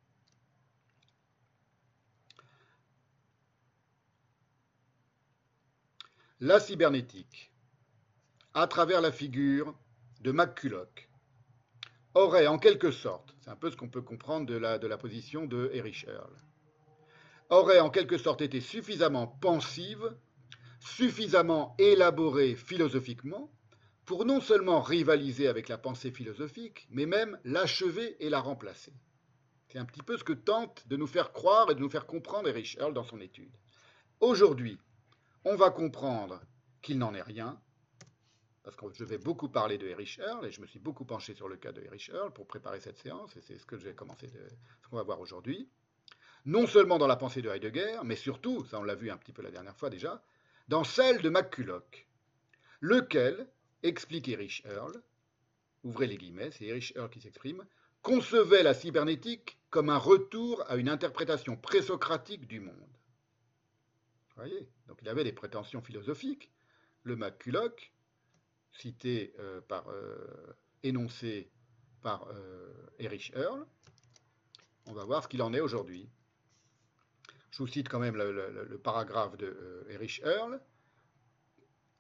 La 6.44 6.60
cybernétique, 6.60 7.52
à 8.56 8.66
travers 8.66 9.00
la 9.00 9.12
figure 9.12 9.76
de 10.22 10.32
McCulloch, 10.32 11.08
aurait 12.16 12.48
en 12.48 12.58
quelque 12.58 12.90
sorte, 12.90 13.36
c'est 13.42 13.52
un 13.52 13.56
peu 13.56 13.70
ce 13.70 13.78
qu'on 13.78 13.90
peut 13.90 14.02
comprendre 14.02 14.48
de 14.48 14.56
la, 14.56 14.98
position 14.98 15.46
de 15.46 15.70
Erich 15.72 16.04
Earl, 16.08 16.34
aurait 17.52 17.80
en 17.80 17.92
quelque 17.92 18.18
sorte 18.18 18.42
été 18.42 18.60
suffisamment 18.60 19.28
pensive, 19.28 20.16
suffisamment 20.80 21.76
élaborée 21.78 22.56
philosophiquement, 22.56 23.52
pour 24.06 24.26
non 24.26 24.42
seulement 24.42 24.82
rivaliser 24.82 25.48
avec 25.48 25.70
la 25.70 25.78
pensée 25.78 26.10
philosophique, 26.10 26.88
mais 26.90 27.06
même 27.06 27.38
l'achever 27.44 28.18
et 28.20 28.32
la 28.32 28.40
remplacer. 28.40 28.94
C'est 29.68 29.78
un 29.78 29.86
petit 29.86 30.02
peu 30.02 30.18
ce 30.18 30.24
que 30.24 30.34
tente 30.34 30.88
de 30.88 30.98
nous 30.98 31.06
faire 31.06 31.34
croire 31.34 31.70
et 31.70 31.76
de 31.76 31.82
nous 31.82 31.90
faire 31.90 32.08
comprendre 32.08 32.50
Erich 32.50 32.78
Earl 32.80 32.96
dans 32.96 33.04
son 33.04 33.22
étude. 33.22 33.56
Aujourd'hui, 34.22 34.80
on 35.46 35.56
va 35.56 35.70
comprendre 35.70 36.42
qu'il 36.82 36.98
n'en 36.98 37.14
est 37.14 37.22
rien, 37.22 37.60
parce 38.64 38.76
que 38.76 38.86
je 38.94 39.04
vais 39.04 39.18
beaucoup 39.18 39.50
parler 39.50 39.78
de 39.78 39.88
Erich 39.88 40.20
Earl, 40.20 40.46
et 40.46 40.52
je 40.52 40.62
me 40.62 40.68
suis 40.68 40.80
beaucoup 40.80 41.06
penché 41.06 41.34
sur 41.34 41.48
le 41.48 41.58
cas 41.58 41.72
de 41.72 41.82
Erich 41.82 42.10
Earl 42.14 42.32
pour 42.32 42.48
préparer 42.48 42.80
cette 42.80 42.98
séance, 42.98 43.36
et 43.36 43.42
c'est 43.42 43.58
ce 43.58 43.66
que 43.66 43.78
je 43.78 43.86
vais 43.86 43.96
commencer, 43.96 44.28
de, 44.28 44.48
ce 44.82 44.88
qu'on 44.88 44.98
va 44.98 45.04
voir 45.04 45.20
aujourd'hui 45.20 45.70
non 46.46 46.66
seulement 46.68 46.98
dans 46.98 47.08
la 47.08 47.16
pensée 47.16 47.42
de 47.42 47.50
Heidegger, 47.50 48.00
mais 48.04 48.16
surtout, 48.16 48.66
ça 48.66 48.80
on 48.80 48.84
l'a 48.84 48.96
vu 48.96 49.12
un 49.12 49.18
petit 49.18 49.34
peu 49.34 49.42
la 49.42 49.52
dernière 49.52 49.76
fois 49.76 49.90
déjà, 49.90 50.24
dans 50.68 50.84
celle 50.84 51.22
de 51.22 51.30
McCulloch, 51.30 52.08
lequel, 52.80 53.48
explique 53.84 54.28
Erich 54.28 54.64
Earl, 54.66 55.02
ouvrez 55.84 56.08
les 56.08 56.18
guillemets, 56.18 56.52
c'est 56.52 56.66
Erich 56.66 56.94
Earl 56.96 57.10
qui 57.10 57.22
s'exprime, 57.22 57.66
concevait 58.02 58.64
la 58.64 58.74
cybernétique 58.74 59.60
comme 59.70 59.90
un 59.90 59.98
retour 59.98 60.64
à 60.68 60.78
une 60.78 60.90
interprétation 60.90 61.56
présocratique 61.56 62.48
du 62.48 62.60
monde. 62.60 62.76
Donc 64.88 65.00
il 65.02 65.10
avait 65.10 65.24
des 65.24 65.34
prétentions 65.34 65.82
philosophiques. 65.82 66.52
Le 67.04 67.16
McCulloch, 67.16 67.94
cité 68.72 69.34
euh, 69.40 69.62
par, 69.62 69.90
euh, 69.90 70.56
énoncé 70.84 71.52
par 72.02 72.28
euh, 72.30 72.90
Erich 73.00 73.32
Earl, 73.36 73.66
on 74.88 74.94
va 74.94 75.04
voir 75.06 75.24
ce 75.24 75.28
qu'il 75.28 75.42
en 75.42 75.54
est 75.54 75.60
aujourd'hui. 75.60 76.10
Je 77.52 77.58
vous 77.58 77.68
cite 77.68 77.90
quand 77.90 78.00
même 78.00 78.16
le, 78.16 78.80
paragraphe 78.82 79.38
de 79.38 79.86
Erich 79.90 80.22
Earl. 80.24 80.62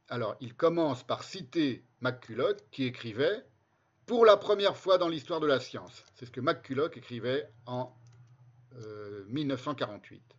Alors, 0.07 0.35
il 0.39 0.55
commence 0.55 1.03
par 1.03 1.23
citer 1.23 1.85
McCulloch 1.99 2.57
qui 2.71 2.85
écrivait 2.85 3.45
Pour 4.05 4.25
la 4.25 4.37
première 4.37 4.77
fois 4.77 4.97
dans 4.97 5.09
l'histoire 5.09 5.39
de 5.39 5.47
la 5.47 5.59
science. 5.59 6.05
C'est 6.15 6.25
ce 6.25 6.31
que 6.31 6.41
McCulloch 6.41 6.95
écrivait 6.95 7.49
en 7.65 7.93
1948. 9.27 10.35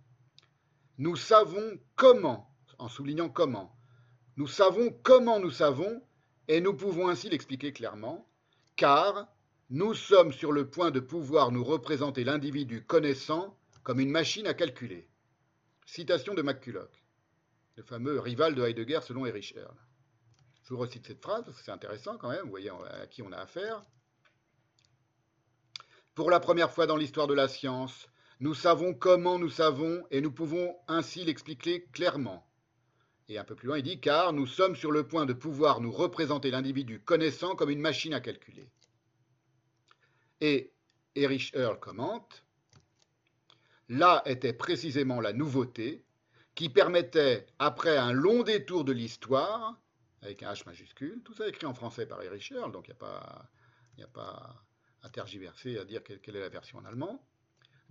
Euh, 1.03 1.09
nous 1.09 1.17
savons 1.17 1.79
comment, 1.97 2.55
en 2.79 2.89
soulignant 2.89 3.29
comment, 3.29 3.77
nous 4.37 4.47
savons 4.47 4.91
comment 5.03 5.41
nous 5.41 5.51
savons, 5.51 6.03
et 6.49 6.61
nous 6.61 6.75
pouvons 6.75 7.09
ainsi 7.09 7.29
l'expliquer 7.29 7.73
clairement, 7.73 8.29
car 8.77 9.29
nous 9.71 9.95
sommes 9.95 10.33
sur 10.33 10.53
le 10.53 10.69
point 10.69 10.91
de 10.91 11.01
pouvoir 11.01 11.51
nous 11.51 11.65
représenter 11.65 12.25
l'individu 12.25 12.85
connaissant 12.85 13.57
comme 13.83 14.01
une 14.01 14.11
machine 14.11 14.47
à 14.47 14.55
calculer. 14.55 15.09
Citation 15.87 16.35
de 16.35 16.43
McCulloch, 16.43 17.03
le 17.77 17.83
fameux 17.83 18.21
rival 18.21 18.55
de 18.55 18.63
Heidegger 18.63 19.01
selon 19.03 19.27
Erich 19.27 19.55
Earl. 19.57 19.77
Je 20.65 20.75
vous 20.75 20.81
recite 20.81 21.07
cette 21.07 21.23
phrase 21.23 21.45
parce 21.45 21.57
que 21.59 21.65
c'est 21.65 21.73
intéressant 21.73 22.17
quand 22.17 22.31
même, 22.31 22.45
vous 22.45 22.51
voyez 22.51 22.71
à 22.71 23.07
qui 23.07 23.23
on 23.23 23.33
a 23.33 23.39
affaire. 23.39 23.83
Pour 26.15 26.31
la 26.31 26.41
première 26.41 26.71
fois 26.71 26.87
dans 26.87 26.97
l'histoire 26.97 27.27
de 27.27 27.35
la 27.35 27.49
science, 27.49 28.09
nous 28.43 28.55
savons 28.55 28.93
comment 28.93 29.39
nous 29.39 29.49
savons 29.49 30.05
et 30.11 30.21
nous 30.21 30.33
pouvons 30.33 30.77
ainsi 30.89 31.25
l'expliquer 31.25 31.85
clairement. 31.93 32.45
Et 33.29 33.39
un 33.39 33.45
peu 33.45 33.55
plus 33.55 33.69
loin, 33.69 33.79
il 33.79 33.85
dit 33.85 34.01
car 34.01 34.33
nous 34.33 34.49
sommes 34.49 34.75
sur 34.75 34.91
le 34.91 35.07
point 35.07 35.27
de 35.27 35.33
pouvoir 35.33 35.81
nous 35.81 35.93
représenter 35.93 36.51
l'individu 36.51 37.01
connaissant 37.01 37.55
comme 37.55 37.71
une 37.71 37.81
machine 37.81 38.15
à 38.15 38.21
calculer. 38.21 38.69
Et 40.41 40.73
Erich 41.15 41.55
Earl 41.55 41.79
commente 41.79 42.45
Là 43.89 44.23
était 44.27 44.53
précisément 44.53 45.21
la 45.21 45.33
nouveauté 45.33 46.05
qui 46.57 46.69
permettait, 46.69 47.47
après 47.61 47.97
un 47.97 48.13
long 48.13 48.43
détour 48.43 48.83
de 48.85 48.93
l'histoire, 48.93 49.81
avec 50.21 50.43
un 50.43 50.53
H 50.53 50.67
majuscule, 50.67 51.23
tout 51.25 51.33
ça 51.33 51.47
écrit 51.47 51.67
en 51.67 51.75
français 51.75 52.07
par 52.07 52.21
Erich 52.23 52.51
Earl, 52.51 52.73
donc 52.73 52.89
il 52.89 52.95
n'y 53.99 54.03
a, 54.03 54.09
pas 54.09 54.65
à 55.03 55.11
tergiverser, 55.11 55.79
à 55.79 55.85
dire 55.85 56.03
quelle, 56.03 56.37
est 56.37 56.41
la 56.41 56.49
version 56.49 56.79
en 56.79 56.85
allemand, 56.85 57.25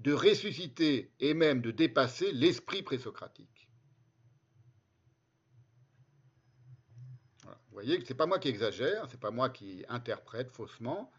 de 0.02 0.14
ressusciter 0.14 1.12
et 1.20 1.34
même 1.34 1.62
de 1.62 1.72
dépasser 1.72 2.32
l'esprit 2.32 2.82
présocratique. 2.82 3.70
Voilà, 7.44 7.60
vous 7.68 7.74
voyez 7.74 8.00
que 8.00 8.06
ce 8.06 8.14
n'est 8.14 8.18
pas 8.18 8.26
moi 8.26 8.40
qui 8.40 8.48
exagère, 8.48 9.08
ce 9.08 9.14
n'est 9.14 9.20
pas 9.20 9.32
moi 9.32 9.50
qui 9.50 9.86
interprète 9.90 10.52
faussement 10.52 11.12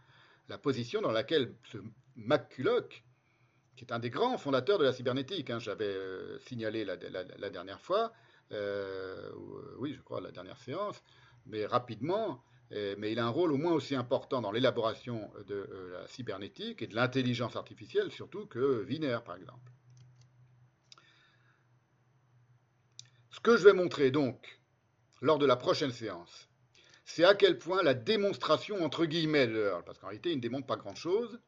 la 0.48 0.58
position 0.58 1.00
dans 1.00 1.12
laquelle 1.12 1.54
ce 1.64 1.78
McCulloch, 2.16 3.04
qui 3.76 3.84
est 3.84 3.92
un 3.92 4.00
des 4.00 4.10
grands 4.10 4.36
fondateurs 4.36 4.78
de 4.78 4.84
la 4.84 4.92
cybernétique, 4.92 5.48
hein, 5.50 5.60
j'avais 5.60 5.84
euh, 5.84 6.38
signalé 6.40 6.84
la, 6.84 6.96
dernière 6.96 7.80
fois, 7.80 8.12
euh, 8.50 9.30
oui, 9.78 9.94
je 9.94 10.02
crois, 10.02 10.20
la 10.20 10.32
dernière 10.32 10.58
séance, 10.58 11.02
mais 11.46 11.66
rapidement, 11.66 12.42
mais 12.98 13.12
il 13.12 13.18
a 13.18 13.26
un 13.26 13.30
rôle 13.30 13.52
au 13.52 13.58
moins 13.58 13.72
aussi 13.72 13.94
important 13.94 14.40
dans 14.40 14.50
l'élaboration 14.50 15.30
de 15.46 15.68
la 15.92 16.06
cybernétique 16.08 16.82
et 16.82 16.86
de 16.86 16.94
l'intelligence 16.94 17.56
artificielle, 17.56 18.10
surtout 18.10 18.46
que 18.46 18.84
Wiener, 18.84 19.18
par 19.24 19.36
exemple. 19.36 19.70
Ce 23.30 23.40
que 23.40 23.56
je 23.56 23.64
vais 23.64 23.72
montrer 23.72 24.10
donc 24.10 24.60
lors 25.20 25.38
de 25.38 25.46
la 25.46 25.56
prochaine 25.56 25.92
séance, 25.92 26.48
c'est 27.04 27.24
à 27.24 27.34
quel 27.34 27.58
point 27.58 27.82
la 27.82 27.94
démonstration, 27.94 28.82
entre 28.84 29.04
guillemets, 29.04 29.48
parce 29.84 29.98
qu'en 29.98 30.06
réalité, 30.06 30.30
il 30.30 30.36
ne 30.36 30.40
démontre 30.40 30.66
pas 30.66 30.76
grand-chose, 30.76 31.40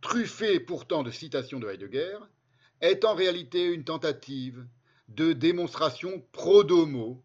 truffée 0.00 0.60
pourtant 0.60 1.02
de 1.02 1.10
citations 1.10 1.58
de 1.58 1.68
Heidegger, 1.68 2.18
est 2.80 3.04
en 3.04 3.14
réalité 3.14 3.64
une 3.64 3.84
tentative 3.84 4.66
de 5.08 5.32
démonstration 5.32 6.24
pro-domo, 6.32 7.22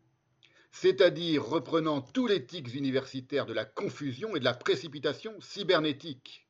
c'est-à-dire 0.72 1.46
reprenant 1.46 2.02
tous 2.02 2.28
les 2.28 2.46
tics 2.46 2.74
universitaires 2.74 3.46
de 3.46 3.54
la 3.54 3.66
confusion 3.66 4.36
et 4.36 4.40
de 4.40 4.46
la 4.46 4.54
précipitation 4.54 5.40
cybernétique. 5.42 6.48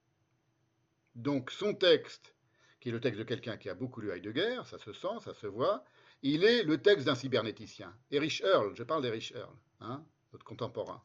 Donc 1.15 1.51
son 1.51 1.73
texte, 1.73 2.35
qui 2.79 2.89
est 2.89 2.91
le 2.91 3.01
texte 3.01 3.19
de 3.19 3.23
quelqu'un 3.23 3.57
qui 3.57 3.69
a 3.69 3.73
beaucoup 3.73 3.99
lu 3.99 4.11
Heidegger, 4.11 4.61
ça 4.65 4.77
se 4.77 4.93
sent, 4.93 5.19
ça 5.23 5.33
se 5.33 5.47
voit, 5.47 5.83
il 6.21 6.43
est 6.43 6.63
le 6.63 6.81
texte 6.81 7.05
d'un 7.05 7.15
cybernéticien. 7.15 7.95
Erich 8.11 8.41
Earl, 8.41 8.73
je 8.75 8.83
parle 8.83 9.01
d'Erich 9.01 9.33
Earl, 9.35 9.55
hein, 9.79 10.05
notre 10.31 10.45
contemporain. 10.45 11.03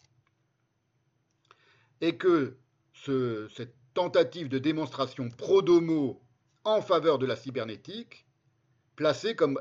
Et 2.03 2.17
que 2.19 2.59
cette 2.93 3.75
tentative 3.95 4.49
de 4.49 4.59
démonstration 4.59 5.31
pro-domo 5.31 6.23
en 6.65 6.83
faveur 6.83 7.19
de 7.19 7.25
la 7.27 7.37
cybernétique, 7.37 8.26
placée 8.97 9.37
comme. 9.37 9.61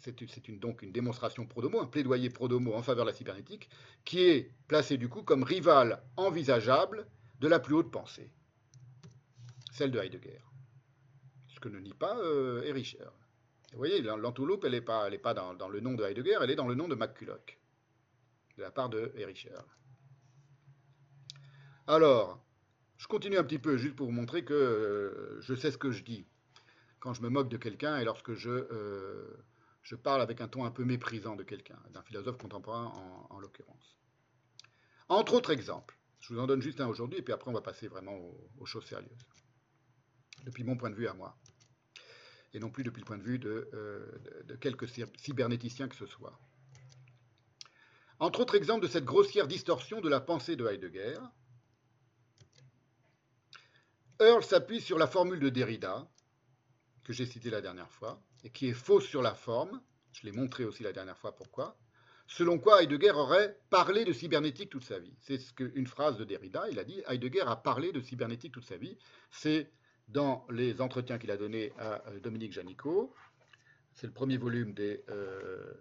C'est 0.00 0.50
donc 0.60 0.82
une 0.82 0.92
démonstration 0.92 1.46
pro-domo, 1.46 1.80
un 1.80 1.86
plaidoyer 1.86 2.28
pro-domo 2.28 2.74
en 2.74 2.82
faveur 2.82 3.04
de 3.04 3.10
la 3.10 3.16
cybernétique, 3.16 3.70
qui 4.04 4.20
est 4.20 4.50
placée 4.68 4.98
du 4.98 5.08
coup 5.08 5.22
comme 5.22 5.44
rival 5.44 6.02
envisageable 6.16 7.06
de 7.40 7.48
la 7.48 7.60
plus 7.60 7.74
haute 7.74 7.90
pensée, 7.90 8.30
celle 9.72 9.90
de 9.90 10.00
Heidegger. 10.00 10.40
Ce 11.48 11.60
que 11.60 11.68
ne 11.68 11.78
nie 11.78 11.94
pas 11.94 12.18
euh. 12.18 12.62
Vous 13.72 13.78
voyez, 13.78 14.02
l'entourloupe, 14.02 14.64
elle 14.64 14.72
n'est 14.72 14.80
pas, 14.80 15.10
pas 15.18 15.34
dans, 15.34 15.68
le 15.68 15.80
nom 15.80 15.94
de 15.94 16.04
Heidegger, 16.04 16.38
elle 16.40 16.50
est 16.50 16.56
dans 16.56 16.68
le 16.68 16.74
nom 16.74 16.86
de 16.86 16.94
McCulloch, 16.94 17.58
de 18.56 18.62
la 18.62 18.70
part 18.70 18.88
de 18.88 19.12
Erich. 19.16 19.48
Alors, 21.86 22.40
je 22.96 23.08
continue 23.08 23.36
un 23.36 23.42
petit 23.42 23.58
peu, 23.58 23.76
juste 23.76 23.96
pour 23.96 24.06
vous 24.06 24.12
montrer 24.12 24.44
que 24.44 24.54
euh, 24.54 25.40
je 25.40 25.54
sais 25.54 25.72
ce 25.72 25.78
que 25.78 25.90
je 25.90 26.04
dis 26.04 26.24
quand 27.04 27.12
je 27.12 27.20
me 27.20 27.28
moque 27.28 27.50
de 27.50 27.58
quelqu'un 27.58 27.98
et 27.98 28.04
lorsque 28.04 28.32
je, 28.32 28.48
euh, 28.48 29.36
je 29.82 29.94
parle 29.94 30.22
avec 30.22 30.40
un 30.40 30.48
ton 30.48 30.64
un 30.64 30.70
peu 30.70 30.86
méprisant 30.86 31.36
de 31.36 31.42
quelqu'un, 31.42 31.78
d'un 31.90 32.00
philosophe 32.00 32.38
contemporain 32.38 32.86
en, 33.28 33.38
l'occurrence. 33.40 33.98
Entre 35.10 35.34
autres 35.34 35.50
exemples, 35.50 35.98
je 36.20 36.32
vous 36.32 36.40
en 36.40 36.46
donne 36.46 36.62
juste 36.62 36.80
un 36.80 36.88
aujourd'hui, 36.88 37.18
et 37.18 37.22
puis 37.22 37.34
après 37.34 37.50
on 37.50 37.52
va 37.52 37.60
passer 37.60 37.88
vraiment 37.88 38.16
aux 38.58 38.64
choses 38.64 38.86
sérieuses, 38.86 39.28
depuis 40.46 40.64
mon 40.64 40.78
point 40.78 40.88
de 40.88 40.94
vue 40.94 41.06
à 41.06 41.12
moi 41.12 41.36
et 42.54 42.58
non 42.58 42.70
plus 42.70 42.84
depuis 42.84 43.00
le 43.00 43.04
point 43.04 43.18
de 43.18 43.22
vue 43.22 43.38
de, 43.38 43.68
euh, 43.74 44.56
quelques 44.62 44.88
cybernéticiens 44.88 45.88
que 45.88 45.96
ce 45.96 46.06
soit. 46.06 46.40
Entre 48.18 48.40
autres 48.40 48.54
exemples 48.54 48.82
de 48.82 48.90
cette 48.90 49.04
grossière 49.04 49.46
distorsion 49.46 50.00
de 50.00 50.08
la 50.08 50.22
pensée 50.22 50.56
de 50.56 50.66
Heidegger, 50.66 51.18
Earl 54.20 54.42
s'appuie 54.42 54.80
sur 54.80 54.96
la 54.96 55.06
formule 55.06 55.40
de 55.40 55.50
Derrida, 55.50 56.08
que 57.04 57.12
j'ai 57.12 57.26
citée 57.26 57.50
la 57.50 57.60
dernière 57.60 57.90
fois, 57.90 58.20
et 58.42 58.50
qui 58.50 58.68
est 58.68 58.74
fausse 58.74 59.06
sur 59.06 59.22
la 59.22 59.34
forme, 59.34 59.80
je 60.12 60.24
l'ai 60.24 60.32
montré 60.32 60.64
aussi 60.64 60.82
la 60.82 60.92
dernière 60.92 61.18
fois 61.18 61.34
pourquoi, 61.34 61.76
selon 62.26 62.58
quoi 62.58 62.82
Heidegger 62.82 63.12
aurait 63.12 63.58
parlé 63.70 64.04
de 64.04 64.12
cybernétique 64.12 64.70
toute 64.70 64.84
sa 64.84 64.98
vie. 64.98 65.14
C'est 65.20 65.38
ce 65.38 65.52
qu'une 65.52 65.86
phrase 65.86 66.16
de 66.16 66.24
Derrida, 66.24 66.68
il 66.70 66.78
a 66.78 66.84
dit 66.84 67.02
Heidegger 67.06 67.44
a 67.46 67.56
parlé 67.56 67.92
de 67.92 68.00
cybernétique 68.00 68.52
toute 68.52 68.64
sa 68.64 68.76
vie. 68.76 68.96
C'est 69.30 69.70
dans 70.08 70.46
les 70.50 70.80
entretiens 70.80 71.18
qu'il 71.18 71.30
a 71.30 71.36
donnés 71.36 71.72
à 71.78 72.06
euh, 72.08 72.20
Dominique 72.20 72.52
Janicot. 72.52 73.14
C'est 73.94 74.06
le 74.06 74.12
premier 74.12 74.36
volume 74.36 74.74
des, 74.74 75.04
euh, 75.08 75.72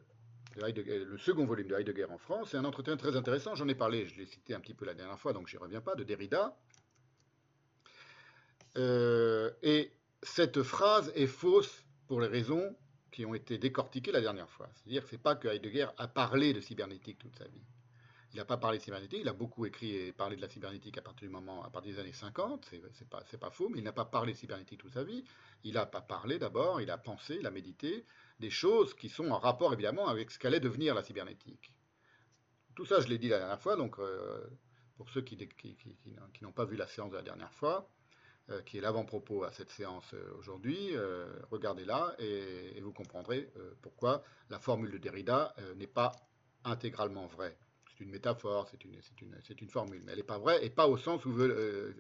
le 0.56 1.18
second 1.18 1.46
volume 1.46 1.68
de 1.68 1.76
Heidegger 1.76 2.06
en 2.06 2.18
France. 2.18 2.50
C'est 2.52 2.58
un 2.58 2.66
entretien 2.66 2.98
très 2.98 3.16
intéressant. 3.16 3.56
J'en 3.56 3.68
ai 3.68 3.76
parlé, 3.76 4.08
je 4.08 4.18
l'ai 4.18 4.26
cité 4.26 4.54
un 4.54 4.60
petit 4.60 4.74
peu 4.74 4.86
la 4.86 4.94
dernière 4.94 5.20
fois, 5.20 5.34
donc 5.34 5.48
j'y 5.48 5.58
reviens 5.58 5.82
pas, 5.82 5.96
de 5.96 6.04
Derrida. 6.04 6.58
Euh, 8.78 9.52
et 9.62 9.92
cette 10.24 10.64
phrase 10.64 11.12
est 11.16 11.28
fausse 11.28 11.84
pour 12.08 12.22
les 12.22 12.28
raisons 12.28 12.76
qui 13.12 13.26
ont 13.26 13.36
été 13.36 13.58
décortiquées 13.58 14.12
la 14.12 14.22
dernière 14.22 14.50
fois. 14.50 14.70
C'est-à-dire 14.76 15.04
que 15.04 15.10
ce 15.10 15.16
n'est 15.16 15.22
pas 15.22 15.36
que 15.36 15.48
Heidegger 15.48 15.88
a 15.98 16.08
parlé 16.08 16.54
de 16.54 16.62
cybernétique 16.62 17.20
toute 17.20 17.38
sa 17.38 17.46
vie. 17.46 17.62
Il 18.34 18.38
n'a 18.38 18.46
pas 18.46 18.58
parlé 18.58 18.80
de 18.80 18.84
cybernétique, 18.84 19.20
il 19.22 19.30
a 19.30 19.34
beaucoup 19.34 19.68
écrit 19.68 19.96
et 19.96 20.12
parlé 20.12 20.36
de 20.36 20.42
la 20.42 20.50
cybernétique 20.50 20.98
à 20.98 21.04
partir 21.04 21.28
du 21.28 21.32
moment, 21.32 21.64
à 21.64 21.70
partir 21.70 21.94
des 21.94 22.00
années 22.00 22.14
50, 22.14 22.68
c'est 22.94 23.08
pas, 23.08 23.22
pas 23.22 23.52
faux, 23.52 23.70
mais 23.70 23.78
il 23.78 23.84
n'a 23.84 23.92
pas 23.92 24.06
parlé 24.06 24.34
de 24.34 24.38
cybernétique 24.38 24.80
toute 24.80 24.94
sa 24.94 25.04
vie. 25.04 25.24
Il 25.64 25.76
n'a 25.76 25.86
pas 25.86 26.02
parlé 26.02 26.40
d'abord, 26.40 26.82
il 26.82 26.90
a 26.90 26.98
pensé, 26.98 27.38
il 27.40 27.46
a 27.46 27.52
médité 27.52 28.06
des 28.40 28.50
choses 28.50 28.96
qui 28.96 29.10
sont 29.10 29.30
en 29.30 29.38
rapport 29.38 29.72
évidemment 29.72 30.08
avec 30.08 30.32
ce 30.32 30.40
qu'allait 30.40 30.60
devenir 30.60 30.96
la 30.96 31.04
cybernétique. 31.04 31.72
Tout 32.74 32.86
ça, 32.86 33.02
je 33.02 33.08
l'ai 33.08 33.20
dit 33.20 33.30
la 33.30 33.38
dernière 33.38 33.62
fois, 33.62 33.76
donc 33.76 34.00
euh, 34.00 34.44
pour 34.96 35.10
ceux 35.12 35.22
qui, 35.22 35.38
n'ont 36.42 36.52
pas 36.52 36.66
vu 36.66 36.76
la 36.76 36.88
séance 36.88 37.12
de 37.12 37.18
la 37.18 37.22
dernière 37.22 37.54
fois, 37.54 37.88
qui 38.66 38.78
est 38.78 38.82
l'avant-propos 38.82 39.44
à 39.44 39.52
cette 39.52 39.70
séance 39.70 40.14
euh, 40.14 40.34
aujourd'hui, 40.38 40.96
regardez-la 41.52 42.16
et, 42.20 42.80
vous 42.82 42.92
comprendrez 42.92 43.52
pourquoi 43.82 44.24
la 44.50 44.60
formule 44.60 44.92
de 44.92 44.98
Derrida 44.98 45.56
n'est 45.78 45.88
pas 45.88 46.12
intégralement 46.66 47.26
vraie 47.28 47.58
c'est 47.94 48.04
une 48.04 48.12
métaphore, 48.12 48.68
c'est 48.70 48.84
une, 49.62 49.70
formule, 49.70 50.02
mais 50.04 50.14
elle 50.14 50.18
n'est 50.18 50.24
pas 50.24 50.38
vraie, 50.38 50.66
et 50.66 50.70
pas 50.70 50.88
au 50.88 50.98
sens 50.98 51.26
où, 51.26 51.40
euh, 51.40 51.94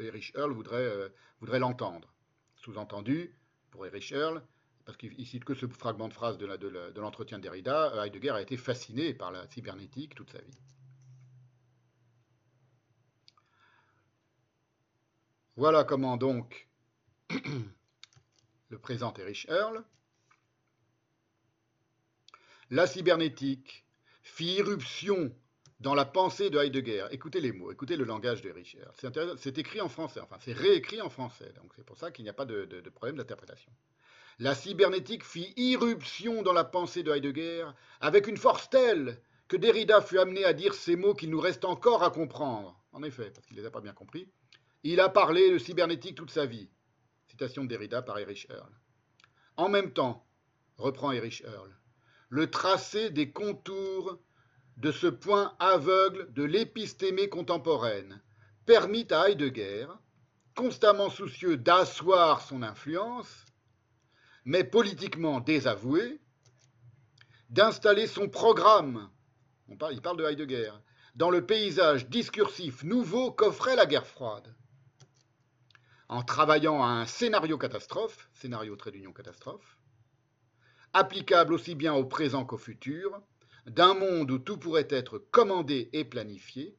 Erich 0.00 0.32
Earl 0.34 0.52
voudrait, 0.52 0.82
euh, 0.82 1.58
l'entendre. 1.58 2.12
Sous-entendu, 2.56 3.34
pour 3.70 3.86
Erich 3.86 4.12
Earl, 4.12 4.42
parce 4.84 4.96
qu'il 4.96 5.26
cite 5.26 5.44
que 5.44 5.54
ce 5.54 5.66
fragment 5.66 6.08
de 6.08 6.14
phrase 6.14 6.38
de 6.38 7.00
l'entretien 7.00 7.38
de 7.38 7.42
Derrida, 7.42 8.04
Heidegger 8.04 8.30
a 8.30 8.42
été 8.42 8.56
fasciné 8.56 9.14
par 9.14 9.30
la 9.30 9.46
cybernétique 9.48 10.14
toute 10.14 10.30
sa 10.30 10.40
vie. 10.40 10.58
Voilà 15.56 15.84
comment 15.84 16.16
donc 16.16 16.66
le 18.70 18.78
présente 18.78 19.18
Erich 19.18 19.46
Earl. 19.50 19.84
La 22.70 22.86
cybernétique 22.86 23.84
fit 24.22 24.54
irruption 24.54 25.30
dans 25.80 25.94
la 25.94 26.06
pensée 26.06 26.48
de 26.48 26.58
Heidegger. 26.58 27.06
Écoutez 27.10 27.42
les 27.42 27.52
mots, 27.52 27.70
écoutez 27.70 27.96
le 27.96 28.04
langage 28.04 28.40
de 28.40 28.50
Richard. 28.50 28.94
C'est 29.36 29.58
écrit 29.58 29.82
en 29.82 29.90
français, 29.90 30.20
enfin 30.20 30.38
c'est 30.40 30.54
réécrit 30.54 31.02
en 31.02 31.10
français, 31.10 31.52
donc 31.60 31.72
c'est 31.76 31.84
pour 31.84 31.98
ça 31.98 32.10
qu'il 32.10 32.22
n'y 32.24 32.30
a 32.30 32.34
pas 32.34 32.46
de, 32.46 32.64
de 32.64 32.90
problème 32.90 33.16
d'interprétation. 33.16 33.70
La 34.38 34.54
cybernétique 34.54 35.22
fit 35.22 35.52
irruption 35.56 36.42
dans 36.42 36.54
la 36.54 36.64
pensée 36.64 37.02
de 37.02 37.12
Heidegger 37.12 37.66
avec 38.00 38.26
une 38.26 38.38
force 38.38 38.70
telle 38.70 39.20
que 39.48 39.58
Derrida 39.58 40.00
fut 40.00 40.18
amené 40.18 40.46
à 40.46 40.54
dire 40.54 40.72
ces 40.72 40.96
mots 40.96 41.12
qu'il 41.12 41.28
nous 41.28 41.40
reste 41.40 41.66
encore 41.66 42.02
à 42.02 42.10
comprendre. 42.10 42.82
En 42.92 43.02
effet, 43.02 43.30
parce 43.30 43.46
qu'il 43.46 43.56
ne 43.56 43.60
les 43.60 43.66
a 43.66 43.70
pas 43.70 43.82
bien 43.82 43.92
compris. 43.92 44.30
Il 44.84 44.98
a 44.98 45.08
parlé 45.08 45.52
de 45.52 45.58
cybernétique 45.58 46.16
toute 46.16 46.32
sa 46.32 46.44
vie. 46.44 46.68
Citation 47.28 47.62
de 47.62 47.68
Derrida 47.68 48.02
par 48.02 48.18
Erich 48.18 48.48
Earl. 48.50 48.72
En 49.56 49.68
même 49.68 49.92
temps, 49.92 50.26
reprend 50.76 51.12
Erich 51.12 51.42
Earl, 51.42 51.72
le 52.28 52.50
tracé 52.50 53.10
des 53.10 53.30
contours 53.30 54.18
de 54.78 54.90
ce 54.90 55.06
point 55.06 55.54
aveugle 55.60 56.32
de 56.32 56.42
l'épistémée 56.42 57.28
contemporaine 57.28 58.20
permit 58.66 59.06
à 59.10 59.28
Heidegger, 59.28 59.86
constamment 60.56 61.10
soucieux 61.10 61.56
d'asseoir 61.56 62.42
son 62.42 62.62
influence, 62.62 63.46
mais 64.44 64.64
politiquement 64.64 65.38
désavoué, 65.40 66.20
d'installer 67.50 68.08
son 68.08 68.28
programme, 68.28 69.10
il 69.68 70.00
parle 70.00 70.16
de 70.16 70.24
Heidegger, 70.24 70.72
dans 71.14 71.30
le 71.30 71.46
paysage 71.46 72.08
discursif 72.08 72.82
nouveau 72.82 73.30
qu'offrait 73.30 73.76
la 73.76 73.86
guerre 73.86 74.06
froide. 74.06 74.52
En 76.12 76.22
travaillant 76.22 76.82
à 76.82 76.88
un 76.88 77.06
scénario 77.06 77.56
catastrophe, 77.56 78.28
scénario 78.34 78.76
trait 78.76 78.90
d'union 78.90 79.14
catastrophe, 79.14 79.78
applicable 80.92 81.54
aussi 81.54 81.74
bien 81.74 81.94
au 81.94 82.04
présent 82.04 82.44
qu'au 82.44 82.58
futur, 82.58 83.18
d'un 83.64 83.94
monde 83.94 84.30
où 84.30 84.38
tout 84.38 84.58
pourrait 84.58 84.88
être 84.90 85.16
commandé 85.16 85.88
et 85.94 86.04
planifié, 86.04 86.76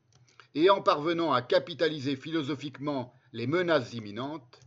et 0.53 0.69
en 0.69 0.83
parvenant 0.83 1.33
à 1.33 1.41
capitaliser 1.41 2.15
philosophiquement 2.15 3.11
les 3.31 3.47
menaces 3.47 3.93
imminentes, 3.93 4.59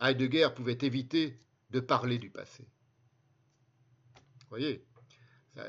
Heidegger 0.00 0.48
pouvait 0.56 0.78
éviter 0.82 1.38
de 1.70 1.78
parler 1.78 2.18
du 2.18 2.30
passé. 2.30 2.64
Vous 4.40 4.48
voyez 4.48 4.84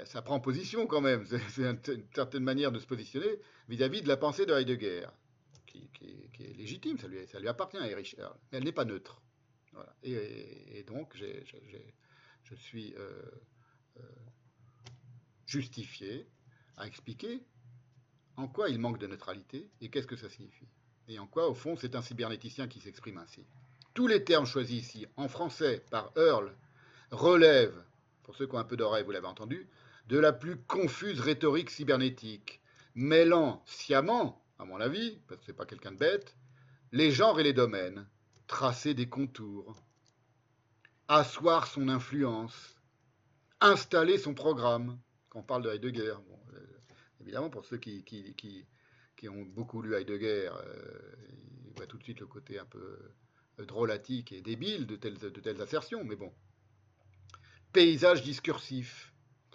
ça, 0.06 0.24
prend 0.24 0.40
position 0.40 0.88
quand 0.88 1.02
même. 1.02 1.28
C'est 1.50 1.88
une 1.90 2.08
certaine 2.16 2.44
manière 2.44 2.72
de 2.72 2.80
se 2.80 2.88
positionner 2.88 3.40
vis-à-vis 3.70 4.02
de 4.02 4.08
la 4.08 4.18
pensée 4.18 4.48
de 4.48 4.54
Heidegger, 4.54 5.06
qui, 5.72 5.90
est 6.40 6.54
légitime, 6.58 6.98
ça 6.98 7.40
lui, 7.40 7.48
appartient 7.48 7.78
à 7.78 7.88
Erich 7.88 8.16
Erl, 8.18 8.36
mais 8.52 8.58
elle 8.58 8.64
n'est 8.64 8.72
pas 8.72 8.86
neutre. 8.86 9.22
Et, 10.04 10.84
donc, 10.88 11.16
je 11.16 12.56
suis 12.56 12.94
euh, 12.98 13.22
euh, 13.98 14.02
justifié 15.46 16.28
à 16.78 16.88
expliquer 16.88 17.42
en 18.38 18.48
quoi 18.48 18.70
il 18.70 18.80
manque 18.80 19.00
de 19.00 19.08
neutralité 19.08 19.70
et 19.82 19.90
qu'est-ce 19.90 20.08
que 20.08 20.16
ça 20.16 20.30
signifie. 20.30 20.68
Et 21.08 21.20
en 21.20 21.28
quoi, 21.28 21.50
au 21.50 21.54
fond, 21.54 21.76
c'est 21.76 21.96
un 21.96 22.02
cybernéticien 22.02 22.68
qui 22.68 22.80
s'exprime 22.80 23.18
ainsi. 23.18 23.46
Tous 23.94 24.08
les 24.08 24.24
termes 24.24 24.46
choisis 24.46 24.82
ici, 24.82 25.06
en 25.18 25.28
français, 25.28 25.84
par 25.90 26.12
Earl, 26.16 26.56
relèvent, 27.12 27.84
pour 28.24 28.36
ceux 28.36 28.48
qui 28.48 28.56
ont 28.56 28.60
un 28.60 28.64
peu 28.64 28.78
d'oreille, 28.78 29.04
vous 29.04 29.12
l'avez 29.12 29.28
entendu, 29.28 29.68
de 30.08 30.18
la 30.18 30.32
plus 30.32 30.58
confuse 30.58 31.20
rhétorique 31.20 31.70
cybernétique, 31.70 32.62
mêlant 32.96 33.62
sciemment, 33.66 34.42
à 34.62 34.66
mon 34.66 34.80
avis, 34.80 35.18
parce 35.28 35.40
que 35.40 35.48
ce 35.48 35.52
n'est 35.52 35.58
pas 35.58 35.66
quelqu'un 35.66 35.92
de 35.92 35.98
bête, 35.98 36.38
les 36.92 37.12
genres 37.12 37.40
et 37.40 37.44
les 37.44 37.54
domaines, 37.54 38.08
tracer 38.46 38.94
des 38.94 39.10
contours, 39.10 39.76
asseoir 41.08 41.66
son 41.66 41.90
influence, 41.90 42.80
installer 43.60 44.20
son 44.20 44.36
programme, 44.36 45.00
quand 45.30 45.40
on 45.40 45.44
parle 45.44 45.64
de 45.64 45.72
Heidegger. 45.72 46.14
Euh, 46.54 46.60
évidemment, 47.22 47.50
pour 47.50 47.66
ceux 47.66 47.78
qui, 47.78 48.06
ont 49.28 49.46
beaucoup 49.46 49.82
lu 49.82 49.96
Heidegger, 49.96 50.52
euh, 50.54 51.16
ils 51.66 51.74
voient 51.76 51.88
tout 51.88 51.98
de 51.98 52.04
suite 52.04 52.20
le 52.20 52.28
côté 52.28 52.60
un 52.60 52.66
peu 52.66 53.00
euh, 53.60 53.66
drôlatique 53.66 54.32
et 54.32 54.42
débile 54.42 54.86
de 54.86 54.96
telles, 54.96 55.62
assertions, 55.62 56.04
mais 56.04 56.16
bon. 56.16 56.32
Paysage 57.74 58.22
discursif, 58.22 59.12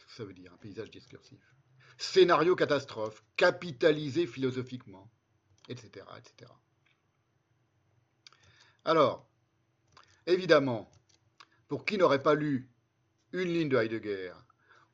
ça 0.09 0.25
veut 0.25 0.35
dire 0.35 0.53
un 0.53 0.57
paysage 0.57 0.91
discursif? 0.91 1.56
Scénario 1.99 2.55
catastrophe, 2.55 3.23
capitalisé 3.37 4.27
philosophiquement, 4.27 5.11
etc. 5.69 6.05
etc. 6.19 6.51
Alors, 8.85 9.27
évidemment, 10.27 10.91
pour 11.69 11.85
qui 11.85 11.99
n'aurait 11.99 12.23
pas 12.23 12.35
lu 12.35 12.71
une 13.33 13.53
ligne 13.53 13.69
de 13.69 13.77
Heidegger, 13.77 14.33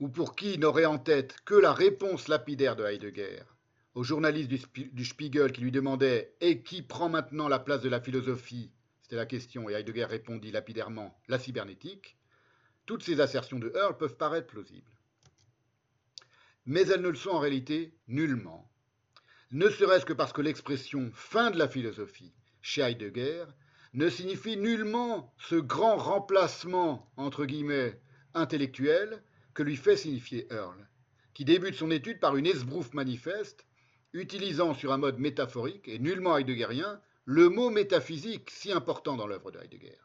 ou 0.01 0.09
pour 0.09 0.35
qui 0.35 0.59
n'aurait 0.59 0.85
en 0.85 0.99
tête 0.99 1.37
que 1.45 1.55
la 1.55 1.73
réponse 1.73 2.29
lapidaire 2.29 2.77
de 2.77 2.85
Heidegger 2.85 3.43
au 3.95 4.03
journaliste 4.03 4.49
du, 4.49 5.05
Spiegel 5.05 5.53
qui 5.53 5.61
lui 5.61 5.71
demandait 5.71 6.35
Et 6.41 6.63
qui 6.63 6.83
prend 6.83 7.09
maintenant 7.09 7.49
la 7.49 7.59
place 7.59 7.83
de 7.83 7.89
la 7.89 8.01
philosophie? 8.01 8.73
C'était 9.03 9.17
la 9.17 9.27
question, 9.27 9.69
et 9.69 9.75
Heidegger 9.75 10.05
répondit 10.05 10.51
lapidairement 10.51 11.21
La 11.29 11.39
cybernétique. 11.39 12.17
Toutes 12.87 13.03
ces 13.03 13.21
assertions 13.21 13.59
de 13.59 13.71
Hurl 13.75 13.97
peuvent 13.97 14.17
paraître 14.17 14.47
plausibles. 14.47 14.91
Mais 16.67 16.83
elles 16.83 17.01
ne 17.01 17.09
le 17.09 17.17
sont 17.17 17.31
en 17.31 17.39
réalité 17.39 17.95
nullement. 18.09 18.71
Ne 19.51 19.69
serait-ce 19.69 20.07
que 20.07 20.13
parce 20.13 20.33
que 20.33 20.43
l'expression 20.43 21.11
fin 21.13 21.51
de 21.51 21.59
la 21.59 21.69
philosophie 21.69 22.33
chez 22.61 22.83
Heidegger 22.83 23.45
ne 23.93 24.09
signifie 24.09 24.57
nullement 24.57 25.35
ce 25.39 25.57
grand 25.57 25.97
remplacement, 25.97 27.13
entre 27.17 27.45
guillemets, 27.45 28.01
intellectuel 28.35 29.23
que 29.55 29.63
lui 29.63 29.77
fait 29.77 29.97
signifier 29.97 30.47
Earl, 30.51 30.89
qui 31.35 31.45
débute 31.45 31.75
son 31.75 31.91
étude 31.91 32.21
par 32.21 32.37
une 32.37 32.47
esbrouffe 32.47 32.95
manifeste, 32.95 33.67
utilisant 34.15 34.75
sur 34.75 34.93
un 34.93 34.99
mode 34.99 35.19
métaphorique 35.19 35.89
et 35.89 35.99
nullement 35.99 36.39
heideggerien 36.39 37.01
le 37.25 37.49
mot 37.49 37.71
métaphysique 37.71 38.51
si 38.51 38.73
important 38.73 39.17
dans 39.17 39.27
l'œuvre 39.27 39.51
de 39.51 39.59
Heidegger. 39.59 39.99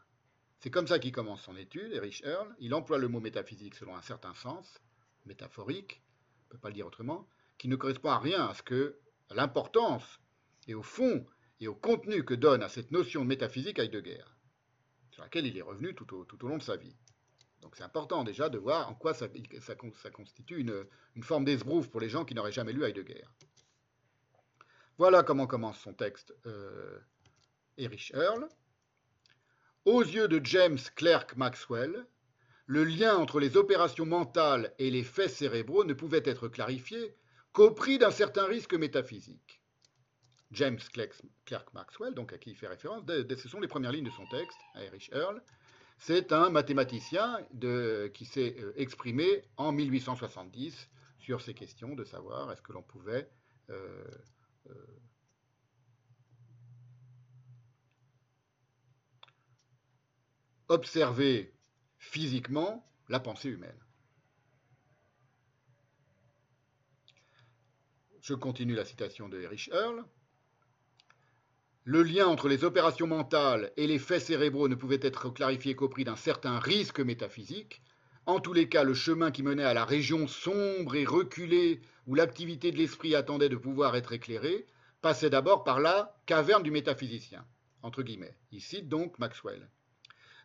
C'est 0.60 0.70
comme 0.70 0.88
ça 0.88 1.00
qu'il 1.00 1.12
commence 1.12 1.42
son 1.42 1.56
étude, 1.56 1.94
Erich 1.94 2.22
Earl. 2.26 2.54
Il 2.60 2.74
emploie 2.74 2.98
le 2.98 3.08
mot 3.08 3.20
métaphysique 3.20 3.76
selon 3.76 3.96
un 3.96 4.02
certain 4.02 4.34
sens, 4.34 4.82
métaphorique, 5.26 6.02
on 6.48 6.54
ne 6.54 6.58
peut 6.58 6.62
pas 6.62 6.70
le 6.70 6.76
dire 6.76 6.88
autrement, 6.88 7.28
qui 7.58 7.68
ne 7.68 7.76
correspond 7.76 8.10
à 8.10 8.20
rien 8.20 8.48
à 8.48 8.54
ce 8.54 8.64
que 8.64 8.98
l'importance 9.32 10.22
et 10.68 10.74
au 10.74 10.84
fond 10.84 11.26
et 11.60 11.68
au 11.68 11.76
contenu 11.76 12.24
que 12.24 12.34
donne 12.34 12.64
à 12.64 12.70
cette 12.70 12.92
notion 12.92 13.24
de 13.24 13.28
métaphysique 13.28 13.80
Heidegger, 13.80 14.24
sur 15.12 15.24
laquelle 15.24 15.46
il 15.46 15.58
est 15.58 15.62
revenu 15.62 15.94
tout 15.94 16.16
au, 16.16 16.24
tout 16.24 16.44
au 16.46 16.48
long 16.48 16.58
de 16.58 16.64
sa 16.64 16.78
vie. 16.78 16.96
Donc 17.62 17.76
c'est 17.76 17.84
important 17.84 18.24
déjà 18.24 18.48
de 18.48 18.58
voir 18.58 18.90
en 18.90 18.96
quoi 18.96 19.14
ça, 19.14 19.28
constitue 20.12 20.60
une, 20.60 20.86
forme 21.22 21.44
d'esbrouf 21.44 21.90
pour 21.90 22.00
les 22.00 22.10
gens 22.10 22.24
qui 22.24 22.34
n'auraient 22.34 22.52
jamais 22.52 22.72
lu 22.72 22.84
Heidegger. 22.84 23.26
Voilà 24.98 25.24
comment 25.24 25.48
commence 25.48 25.80
son 25.80 25.94
texte 25.94 26.34
euh, 26.46 27.00
Erich 27.78 28.12
Earl. 28.14 28.48
Aux 29.86 30.02
yeux 30.02 30.28
de 30.28 30.44
James 30.46 30.80
Clerk 30.96 31.36
Maxwell, 31.36 32.06
le 32.68 32.84
lien 32.84 33.16
entre 33.16 33.40
les 33.40 33.58
opérations 33.58 34.06
mentales 34.06 34.74
et 34.78 34.92
les 34.92 35.04
faits 35.04 35.32
cérébraux 35.32 35.86
ne 35.86 35.94
pouvait 35.94 36.22
être 36.26 36.50
clarifié 36.50 37.16
qu'au 37.54 37.72
prix 37.72 37.98
d'un 37.98 38.12
certain 38.12 38.46
risque 38.46 38.74
métaphysique. 38.74 39.62
James 40.52 40.80
Clerk 41.46 41.74
Maxwell, 41.74 42.14
donc 42.14 42.32
à 42.34 42.38
qui 42.38 42.52
il 42.52 42.56
fait 42.56 42.68
référence, 42.68 43.04
ce 43.08 43.50
sont 43.50 43.60
les 43.60 43.68
premières 43.68 43.92
lignes 43.92 44.06
de 44.06 44.12
son 44.12 44.26
texte, 44.28 44.60
à 44.76 44.84
Erich 44.84 45.10
Earl, 45.14 45.42
c'est 45.98 46.32
un 46.32 46.50
mathématicien 46.50 47.40
qui 48.14 48.26
s'est 48.26 48.56
euh, 48.60 48.74
exprimé 48.76 49.44
en 49.58 49.72
1870 49.72 50.90
sur 51.20 51.42
ces 51.42 51.54
questions 51.54 51.96
de 51.96 52.04
savoir 52.04 52.52
est-ce 52.52 52.62
que 52.62 52.72
l'on 52.72 52.84
pouvait 52.84 53.30
euh, 53.70 54.06
euh, 54.70 54.74
observer 60.70 61.57
physiquement 62.08 62.86
la 63.10 63.20
pensée 63.20 63.50
humaine. 63.50 63.80
Je 68.22 68.34
continue 68.34 68.76
la 68.76 68.86
citation 68.86 69.30
de 69.30 69.40
Erich 69.40 69.70
Earl 69.72 70.04
le 71.90 72.04
lien 72.04 72.28
entre 72.28 72.50
les 72.50 72.66
opérations 72.66 73.08
mentales 73.08 73.72
et 73.78 73.88
les 73.88 73.98
faits 73.98 74.22
cérébraux 74.22 74.68
ne 74.68 74.76
pouvait 74.76 75.00
être 75.02 75.30
clarifié 75.30 75.74
qu'au 75.74 75.88
prix 75.88 76.04
d'un 76.04 76.18
certain 76.18 76.60
risque 76.60 77.00
métaphysique. 77.00 77.82
En 78.26 78.42
tous 78.42 78.52
les 78.52 78.68
cas, 78.68 78.84
le 78.84 78.94
chemin 78.94 79.32
qui 79.32 79.42
menait 79.42 79.64
à 79.64 79.74
la 79.74 79.86
région 79.86 80.28
sombre 80.28 80.98
et 80.98 81.06
reculée 81.06 81.80
où 82.06 82.14
l'activité 82.14 82.74
de 82.74 82.78
l'esprit 82.78 83.16
attendait 83.16 83.48
de 83.48 83.56
pouvoir 83.56 83.96
être 83.96 84.12
éclairée 84.12 84.66
passait 85.02 85.30
d'abord 85.30 85.64
par 85.64 85.80
la 85.80 86.14
caverne 86.26 86.62
du 86.62 86.72
métaphysicien. 86.72 87.46
Entre 87.84 88.04
guillemets. 88.04 88.36
Il 88.52 88.60
cite 88.60 88.90
donc 88.90 89.18
Maxwell. 89.18 89.70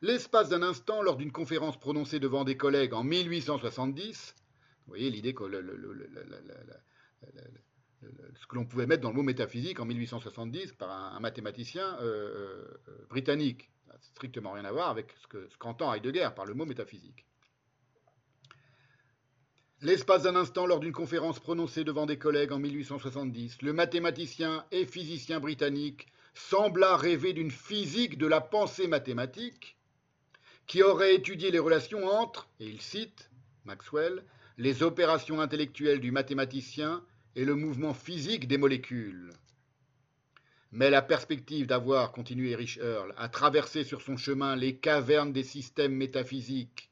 L'espace 0.03 0.49
d'un 0.49 0.63
instant, 0.63 1.01
lors 1.01 1.17
d'une 1.17 1.31
conférence 1.31 1.79
prononcée 1.79 2.19
devant 2.19 2.43
des 2.43 2.57
collègues 2.57 2.93
en 2.93 3.05
1870, 3.05 4.35
vous 4.37 4.89
voyez 4.89 5.09
l'idée 5.11 5.33
que 5.33 5.45
ce 8.35 8.47
que 8.49 8.57
l'on 8.57 8.67
pouvait 8.67 8.89
mettre 8.89 9.03
dans 9.03 9.11
le 9.11 9.15
mot 9.15 9.23
métaphysique 9.23 9.79
en 9.79 9.85
1870 9.85 10.73
par 10.73 10.91
un, 10.91 11.21
mathématicien 11.21 11.97
euh, 12.01 12.67
euh, 12.89 13.07
britannique. 13.11 13.71
Ça 13.87 13.97
strictement 14.01 14.51
rien 14.51 14.65
à 14.65 14.73
voir 14.73 14.89
avec 14.89 15.15
ce 15.23 15.57
qu'entend 15.57 15.95
Heidegger 15.95 16.31
par 16.35 16.47
le 16.47 16.55
mot 16.55 16.67
métaphysique. 16.67 17.25
L'espace 19.83 20.25
d'un 20.25 20.35
instant, 20.35 20.67
lors 20.67 20.81
d'une 20.81 20.91
conférence 20.91 21.39
prononcée 21.39 21.85
devant 21.85 22.07
des 22.07 22.19
collègues 22.19 22.51
en 22.51 22.59
1870, 22.59 23.63
le 23.63 23.73
mathématicien 23.73 24.67
et 24.73 24.85
physicien 24.85 25.39
britannique 25.39 26.09
sembla 26.35 26.97
rêver 26.97 27.33
d'une 27.33 27.53
physique 27.53 28.19
de 28.19 28.27
la 28.27 28.41
pensée 28.41 28.89
mathématique 28.89 29.77
qui 30.67 30.83
aurait 30.83 31.15
étudié 31.15 31.51
les 31.51 31.59
relations 31.59 32.07
entre, 32.07 32.49
et 32.61 32.67
il 32.67 32.81
cite 32.81 33.31
Maxwell, 33.65 34.25
les 34.59 34.83
opérations 34.83 35.41
intellectuelles 35.41 36.01
du 36.01 36.11
mathématicien 36.11 37.05
et 37.37 37.45
le 37.45 37.55
mouvement 37.55 37.95
physique 37.95 38.47
des 38.47 38.59
molécules. 38.59 39.33
Mais 40.71 40.91
la 40.91 41.03
perspective 41.03 41.67
d'avoir, 41.67 42.13
continué 42.13 42.51
Erich 42.53 42.79
Earl, 42.79 43.15
à 43.17 43.29
traverser 43.29 43.85
sur 43.85 44.01
son 44.01 44.17
chemin 44.17 44.57
les 44.57 44.77
cavernes 44.77 45.33
des 45.33 45.43
systèmes 45.43 45.95
métaphysiques 45.95 46.91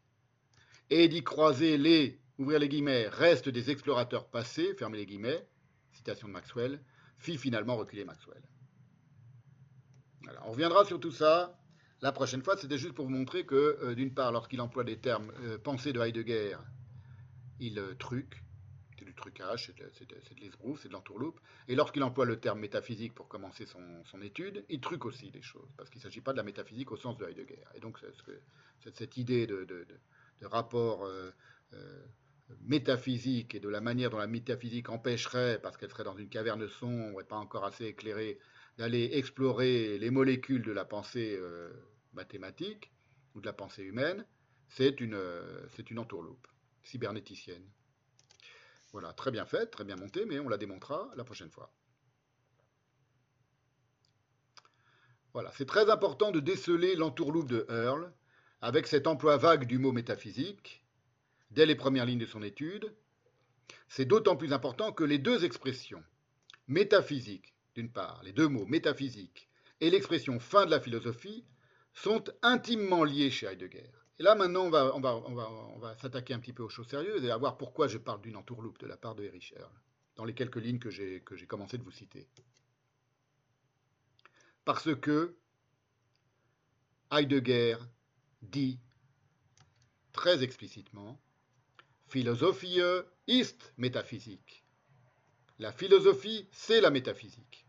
et 0.91 1.09
d'y 1.09 1.23
croiser 1.23 1.79
les, 1.79 2.19
ouvrir 2.39 2.59
les 2.59 2.69
guillemets, 2.69 3.09
restes 3.09 3.49
des 3.49 3.71
explorateurs 3.71 4.27
passés, 4.29 4.75
fermez 4.75 4.99
les 4.99 5.07
guillemets, 5.07 5.47
citation 5.93 6.29
de 6.29 6.33
Maxwell, 6.33 6.81
fit 7.19 7.39
finalement 7.39 7.77
reculer 7.77 8.05
Maxwell. 8.05 8.43
on 10.45 10.51
reviendra 10.51 10.85
sur 10.85 11.01
tout 11.01 11.13
ça 11.13 11.60
la 12.03 12.13
prochaine 12.13 12.43
fois. 12.43 12.57
C'était 12.57 12.79
juste 12.79 12.95
pour 12.95 13.07
vous 13.07 13.13
montrer 13.13 13.45
que, 13.45 13.79
euh, 13.83 13.95
d'une 13.95 14.13
part, 14.13 14.33
lorsqu'il 14.33 14.61
emploie 14.61 14.85
des 14.85 14.99
termes 14.99 15.33
euh, 15.43 15.59
de 15.59 16.01
Heidegger, 16.01 16.57
il 17.59 17.79
euh, 17.79 17.95
truque, 17.95 18.43
trucage, 19.21 19.67
c'est 19.67 20.09
de, 20.09 20.41
l'esbrouf, 20.41 20.81
c'est 20.83 20.89
de 20.89 20.93
l'entourloupe. 20.93 21.41
Et 21.69 21.75
lorsqu'il 21.75 22.03
emploie 22.03 22.25
le 22.25 22.41
terme 22.41 22.61
métaphysique 22.61 23.15
pour 23.15 23.29
commencer 23.29 23.67
son, 23.67 24.23
étude, 24.23 24.65
il 24.69 24.81
truque 24.81 25.05
aussi 25.05 25.31
des 25.31 25.43
choses, 25.43 25.69
parce 25.77 25.89
qu'il 25.91 25.99
ne 25.99 26.03
s'agit 26.03 26.21
pas 26.21 26.33
de 26.33 26.39
la 26.39 26.43
métaphysique 26.43 26.91
au 26.91 26.97
sens 26.97 27.17
de 27.17 27.27
Heidegger. 27.27 27.65
Et 27.75 27.81
donc, 27.81 27.99
cette 28.81 29.17
idée 29.17 29.47
de, 29.47 29.87
rapport 30.43 31.05
euh, 31.05 31.31
euh, 31.75 32.03
métaphysique 32.63 33.55
et 33.55 33.61
de 33.61 33.69
la 33.69 33.81
manière 33.81 34.11
dont 34.11 34.19
la 34.19 34.27
métaphysique 34.27 34.89
empêcherait, 34.89 35.61
parce 35.63 35.77
qu'elle 35.77 35.91
serait 35.91 36.05
dans 36.05 36.17
une 36.17 36.29
caverne 36.29 36.67
sombre 36.69 37.21
et 37.21 37.25
pas 37.25 37.37
encore 37.37 37.65
assez 37.65 37.87
éclairée, 37.87 38.39
d'aller 38.79 39.11
explorer 39.13 39.99
les 39.99 40.11
molécules 40.11 40.63
de 40.63 40.73
la 40.73 40.85
pensée 40.85 41.39
mathématique 42.13 42.91
ou 43.35 43.41
de 43.41 43.47
la 43.47 43.53
pensée 43.53 43.83
humaine, 43.83 44.27
c'est 44.69 45.01
une, 45.01 45.21
une 45.89 45.99
entourloupe 45.99 46.47
cybernéticienne. 46.83 47.69
Voilà, 48.93 49.13
très 49.13 49.31
bien 49.31 49.45
faite, 49.45 49.71
très 49.71 49.85
bien 49.85 49.97
montée, 49.97 50.25
mais 50.25 50.41
on 50.41 50.49
la 50.49 50.57
démontrera 50.57 51.11
la 51.17 51.25
prochaine 51.25 51.51
fois. 51.51 51.73
Voilà, 55.33 55.53
c'est 55.53 55.67
très 55.67 55.91
important 55.91 56.33
de 56.33 56.41
déceler 56.41 56.97
l'entourloupe 56.97 57.49
de 57.49 57.65
Earle 57.69 58.13
avec 58.61 58.89
cet 58.89 59.07
emploi 59.07 59.37
vague 59.37 59.65
du 59.65 59.79
mot 59.79 59.93
métaphysique 59.93 60.85
dès 61.53 61.67
les 61.67 61.77
premières 61.77 62.05
lignes 62.07 62.19
de 62.19 62.27
son 62.27 62.43
étude. 62.43 62.93
C'est 63.89 64.05
d'autant 64.05 64.37
plus 64.37 64.53
important 64.53 64.93
que 64.93 65.05
les 65.05 65.19
deux 65.19 65.45
expressions, 65.45 66.03
métaphysique 66.67 67.55
d'une 67.75 67.93
part, 67.93 68.23
les 68.25 68.33
deux 68.33 68.49
mots 68.49 68.67
métaphysique 68.67 69.49
et 69.81 69.91
l'expression 69.91 70.41
fin 70.41 70.67
de 70.67 70.71
la 70.73 70.81
philosophie, 70.81 71.45
sont 71.93 72.25
intimement 72.43 73.05
liés 73.05 73.31
chez 73.31 73.47
Heidegger. 73.47 73.91
Et 74.19 74.23
là, 74.23 74.35
maintenant, 74.35 74.67
on 74.67 75.79
va, 75.79 75.97
s'attaquer 75.97 76.35
un 76.35 76.41
petit 76.41 76.53
peu 76.53 76.63
aux 76.63 76.69
choses 76.69 76.89
sérieuses 76.89 77.25
et 77.25 77.31
à 77.31 77.37
voir 77.37 77.57
pourquoi 77.57 77.89
je 77.89 77.99
parle 77.99 78.21
d'une 78.21 78.37
entourloupe 78.37 78.79
de 78.79 78.87
la 78.87 78.97
part 78.97 79.15
de 79.15 79.25
Erich 79.25 79.55
Earl, 79.57 79.73
dans 80.17 80.25
les 80.25 80.35
quelques 80.35 80.57
lignes 80.57 80.79
que 80.79 80.91
j'ai 80.91 81.23
commencé 81.49 81.79
de 81.79 81.83
vous 81.83 81.91
citer. 81.91 82.29
Parce 84.65 84.95
que 84.95 85.37
Heidegger 87.11 87.79
dit 88.43 88.79
très 90.13 90.43
explicitement 90.43 91.21
Philosophie 92.09 92.81
ist 93.27 93.73
métaphysique. 93.77 94.65
La 95.59 95.73
philosophie, 95.73 96.49
c'est 96.51 96.81
la 96.81 96.91
métaphysique. 96.91 97.67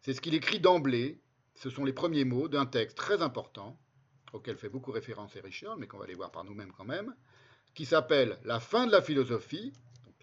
C'est 0.00 0.14
ce 0.14 0.20
qu'il 0.20 0.34
écrit 0.34 0.60
d'emblée, 0.60 1.20
ce 1.54 1.70
sont 1.70 1.84
les 1.84 1.92
premiers 1.92 2.24
mots 2.24 2.48
d'un 2.48 2.66
texte 2.66 2.96
très 2.96 3.22
important 3.22 3.78
auquel 4.32 4.56
fait 4.56 4.68
beaucoup 4.68 4.90
référence 4.90 5.36
Erich 5.36 5.64
mais 5.78 5.86
qu'on 5.86 5.98
va 5.98 6.04
aller 6.04 6.14
voir 6.14 6.32
par 6.32 6.44
nous-mêmes 6.44 6.72
quand 6.72 6.84
même, 6.84 7.14
qui 7.74 7.84
s'appelle 7.84 8.38
La 8.44 8.60
fin 8.60 8.86
de 8.86 8.92
la 8.92 9.00
philosophie. 9.00 9.72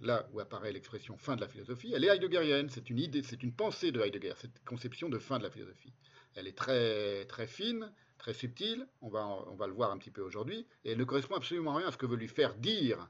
là 0.01 0.27
où 0.33 0.39
apparaît 0.39 0.71
l'expression 0.71 1.15
fin 1.17 1.35
de 1.35 1.41
la 1.41 1.47
philosophie, 1.47 1.93
elle 1.93 2.03
est 2.03 2.07
heideggerienne. 2.07 2.69
C'est 2.69 2.89
une 2.89 2.99
idée, 2.99 3.23
c'est 3.23 3.43
une 3.43 3.53
pensée 3.53 3.91
de 3.91 4.01
Heidegger, 4.01 4.33
cette 4.37 4.63
conception 4.65 5.09
de 5.09 5.19
fin 5.19 5.37
de 5.37 5.43
la 5.43 5.51
philosophie. 5.51 5.93
Elle 6.35 6.47
est 6.47 6.57
très, 6.57 7.25
fine, 7.47 7.91
très 8.17 8.33
subtile, 8.33 8.87
on 9.01 9.09
va, 9.09 9.25
on 9.25 9.65
le 9.65 9.73
voir 9.73 9.91
un 9.91 9.97
petit 9.97 10.11
peu 10.11 10.21
aujourd'hui, 10.21 10.67
et 10.83 10.91
elle 10.91 10.97
ne 10.97 11.03
correspond 11.03 11.35
absolument 11.35 11.75
rien 11.75 11.87
à 11.87 11.91
ce 11.91 11.97
que 11.97 12.05
veut 12.05 12.15
lui 12.15 12.27
faire 12.27 12.55
dire 12.55 13.09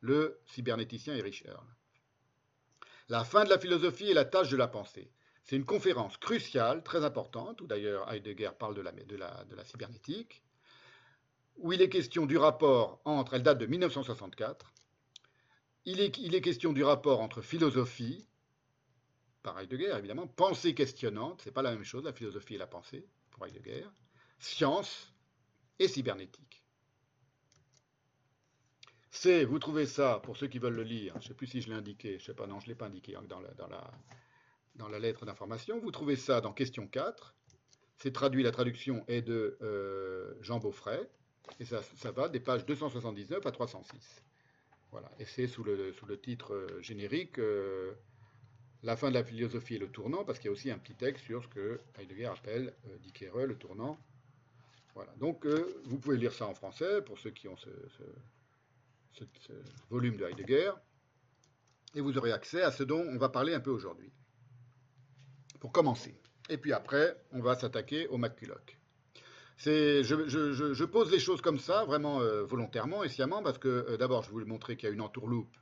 le 0.00 0.40
cybernéticien 0.46 1.14
Erich 1.14 1.44
Earl. 1.46 1.66
La 3.08 3.24
fin 3.24 3.44
de 3.44 3.50
la 3.50 3.58
philosophie 3.58 4.10
est 4.10 4.14
la 4.14 4.24
tâche 4.24 4.50
de 4.50 4.56
la 4.56 4.68
pensée. 4.68 5.10
C'est 5.50 5.56
une 5.56 5.64
conférence 5.64 6.16
cruciale, 6.16 6.84
très 6.84 7.04
importante, 7.04 7.60
où 7.60 7.66
d'ailleurs 7.66 8.08
Heidegger 8.12 8.52
parle 8.56 8.76
de 8.76 8.82
la, 8.82 8.92
de, 8.92 9.16
la, 9.16 9.64
cybernétique, 9.64 10.44
où 11.56 11.72
il 11.72 11.82
est 11.82 11.88
question 11.88 12.24
du 12.24 12.38
rapport 12.38 13.00
entre, 13.04 13.34
elle 13.34 13.42
date 13.42 13.58
de 13.58 13.66
1964, 13.66 14.72
il 15.86 16.00
est, 16.00 16.40
question 16.40 16.72
du 16.72 16.84
rapport 16.84 17.20
entre 17.20 17.42
philosophie, 17.42 18.28
par 19.42 19.58
Heidegger 19.58 19.92
évidemment, 19.98 20.28
pensée 20.28 20.72
questionnante, 20.72 21.40
c'est 21.42 21.50
pas 21.50 21.62
la 21.62 21.72
même 21.72 21.82
chose, 21.82 22.04
la 22.04 22.12
philosophie 22.12 22.54
et 22.54 22.58
la 22.58 22.68
pensée, 22.68 23.04
pour 23.32 23.44
Heidegger, 23.44 23.88
science 24.38 25.12
et 25.80 25.88
cybernétique. 25.88 26.62
C'est, 29.10 29.44
vous 29.44 29.58
trouvez 29.58 29.86
ça, 29.86 30.20
pour 30.22 30.36
ceux 30.36 30.46
qui 30.46 30.60
veulent 30.60 30.76
le 30.76 30.84
lire, 30.84 31.14
je 31.14 31.24
ne 31.24 31.28
sais 31.30 31.34
plus 31.34 31.48
si 31.48 31.60
je 31.60 31.70
l'ai 31.70 31.74
indiqué, 31.74 32.10
je 32.18 32.22
ne 32.22 32.26
sais 32.26 32.34
pas, 32.34 32.46
non, 32.46 32.60
je 32.60 32.66
ne 32.66 32.68
l'ai 32.68 32.76
pas 32.76 32.86
indiqué 32.86 33.14
dans 33.14 33.40
dans 33.40 33.66
la, 33.66 33.90
dans 34.74 34.88
la 34.88 34.98
lettre 34.98 35.26
d'information. 35.26 35.78
Vous 35.78 35.90
trouvez 35.90 36.16
ça 36.16 36.40
dans 36.40 36.52
question 36.52 36.86
4. 36.86 37.34
C'est 37.96 38.12
traduit, 38.12 38.42
la 38.42 38.50
traduction 38.50 39.04
est 39.08 39.22
de 39.22 39.58
euh, 39.60 40.34
Jean 40.40 40.58
Beaufray, 40.58 41.06
et 41.58 41.64
ça, 41.64 41.82
va 42.12 42.28
des 42.28 42.40
pages 42.40 42.64
279 42.64 43.44
à 43.44 43.50
306. 43.52 44.24
Voilà, 44.90 45.10
et 45.18 45.24
c'est 45.26 45.46
sous 45.46 45.62
le, 45.62 45.92
sous 45.92 46.06
le 46.06 46.18
titre 46.18 46.54
euh, 46.54 46.80
générique 46.80 47.38
euh, 47.38 47.92
La 48.82 48.96
fin 48.96 49.10
de 49.10 49.14
la 49.14 49.22
philosophie 49.22 49.74
et 49.74 49.78
le 49.78 49.88
tournant, 49.88 50.24
parce 50.24 50.38
qu'il 50.38 50.46
y 50.46 50.48
a 50.48 50.52
aussi 50.52 50.70
un 50.70 50.78
petit 50.78 50.94
texte 50.94 51.26
sur 51.26 51.42
ce 51.44 51.48
que 51.48 51.80
Heidegger 51.98 52.26
appelle, 52.26 52.74
dit 53.02 53.12
le 53.34 53.54
tournant. 53.56 53.98
Voilà, 54.94 55.12
donc 55.16 55.46
vous 55.84 55.98
pouvez 55.98 56.16
lire 56.16 56.32
ça 56.32 56.46
en 56.46 56.54
français 56.54 57.02
pour 57.02 57.18
ceux 57.18 57.30
qui 57.30 57.48
ont 57.48 57.56
ce, 57.56 57.70
ce 59.12 59.52
volume 59.90 60.16
de 60.16 60.24
Heidegger, 60.24 60.72
et 61.94 62.00
vous 62.00 62.16
aurez 62.16 62.32
accès 62.32 62.62
à 62.62 62.72
ce 62.72 62.82
dont 62.82 63.00
on 63.00 63.18
va 63.18 63.28
parler 63.28 63.52
un 63.54 63.60
peu 63.60 63.70
aujourd'hui 63.70 64.10
pour 65.60 65.72
commencer. 65.72 66.14
Et 66.48 66.56
puis 66.56 66.72
après, 66.72 67.16
on 67.32 67.40
va 67.40 67.54
s'attaquer 67.54 68.08
au 68.08 68.18
McCulloch. 68.18 68.76
Je, 69.58 70.84
pose 70.84 71.12
les 71.12 71.20
choses 71.20 71.42
comme 71.42 71.58
ça, 71.58 71.84
vraiment 71.84 72.20
euh, 72.20 72.44
volontairement 72.44 73.04
et 73.04 73.08
sciemment, 73.08 73.42
parce 73.42 73.58
que 73.58 73.68
euh, 73.68 73.96
d'abord, 73.96 74.22
je 74.22 74.30
voulais 74.30 74.46
montrer 74.46 74.76
qu'il 74.76 74.88
y 74.88 74.90
a 74.90 74.94
une 74.94 75.02
entourloupe. 75.02 75.54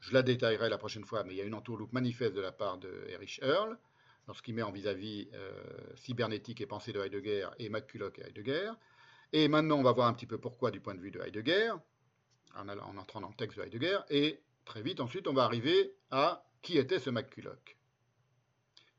Je 0.00 0.12
la 0.12 0.22
détaillerai 0.22 0.68
la 0.68 0.76
prochaine 0.76 1.04
fois, 1.04 1.24
mais 1.24 1.32
il 1.32 1.36
y 1.36 1.40
a 1.40 1.44
une 1.44 1.54
entourloupe 1.54 1.92
manifeste 1.92 2.34
de 2.34 2.40
la 2.40 2.52
part 2.52 2.78
de 2.78 2.90
Erich 3.08 3.40
Earl, 3.42 3.78
lorsqu'il 4.26 4.54
met 4.54 4.62
en 4.62 4.72
vis-à-vis 4.72 5.28
euh, 5.34 5.52
cybernétique 5.94 6.60
et 6.60 6.66
pensée 6.66 6.92
de 6.92 7.00
Heidegger 7.00 7.48
et 7.58 7.68
McCulloch 7.68 8.18
et 8.18 8.26
Heidegger. 8.26 8.72
Et 9.32 9.48
maintenant, 9.48 9.76
on 9.76 9.82
va 9.82 9.92
voir 9.92 10.08
un 10.08 10.14
petit 10.14 10.26
peu 10.26 10.38
pourquoi 10.38 10.70
du 10.70 10.80
point 10.80 10.94
de 10.94 11.00
vue 11.00 11.10
de 11.10 11.20
Heidegger, 11.20 11.72
en, 12.56 12.68
en 12.68 12.96
entrant 12.98 13.20
dans 13.20 13.28
le 13.28 13.34
texte 13.34 13.58
de 13.58 13.64
Heidegger, 13.64 14.00
et 14.10 14.40
très 14.64 14.82
vite 14.82 15.00
ensuite, 15.00 15.28
on 15.28 15.32
va 15.32 15.44
arriver 15.44 15.94
à 16.10 16.44
qui 16.60 16.76
était 16.76 16.98
ce 16.98 17.10
McCulloch. 17.10 17.76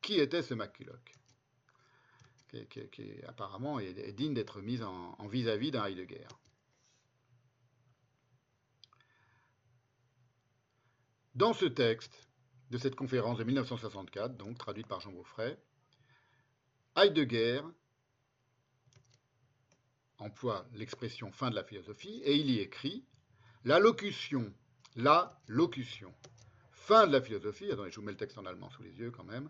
Qui 0.05 0.19
était 0.19 0.43
ce 0.43 0.53
McCulloch 0.53 1.15
qui, 2.91 3.11
apparemment 3.27 3.79
est, 3.79 4.13
digne 4.13 4.35
d'être 4.35 4.61
mis 4.61 4.83
en 4.83 5.27
vis-à-vis 5.27 5.71
d'un 5.71 5.83
Heidegger. 5.85 6.27
Dans 11.33 11.53
ce 11.53 11.65
texte 11.65 12.29
de 12.69 12.77
cette 12.77 12.95
conférence 12.95 13.39
de 13.39 13.43
1964, 13.45 14.37
donc 14.37 14.59
traduite 14.59 14.85
par 14.87 15.01
Jean 15.01 15.11
Beaufray, 15.11 15.57
Heidegger 16.95 17.61
emploie 20.19 20.67
l'expression 20.75 21.31
fin 21.31 21.49
de 21.49 21.55
la 21.55 21.63
philosophie 21.63 22.21
et 22.23 22.35
il 22.35 22.51
y 22.51 22.59
écrit 22.59 23.03
la 23.63 23.79
locution, 23.79 24.53
la 24.95 25.41
locution, 25.47 26.13
fin 26.73 27.07
de 27.07 27.11
la 27.11 27.21
philosophie, 27.21 27.71
attendez, 27.71 27.89
je 27.89 27.99
vous 27.99 28.05
mets 28.05 28.11
le 28.11 28.17
texte 28.17 28.37
en 28.37 28.45
allemand 28.45 28.69
sous 28.69 28.83
les 28.83 28.97
yeux 28.97 29.09
quand 29.09 29.23
même, 29.23 29.49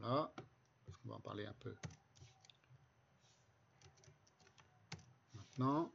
voilà, 0.00 0.32
on 1.04 1.08
va 1.10 1.14
en 1.16 1.20
parler 1.20 1.44
un 1.44 1.54
peu. 1.54 1.74
Maintenant. 5.34 5.92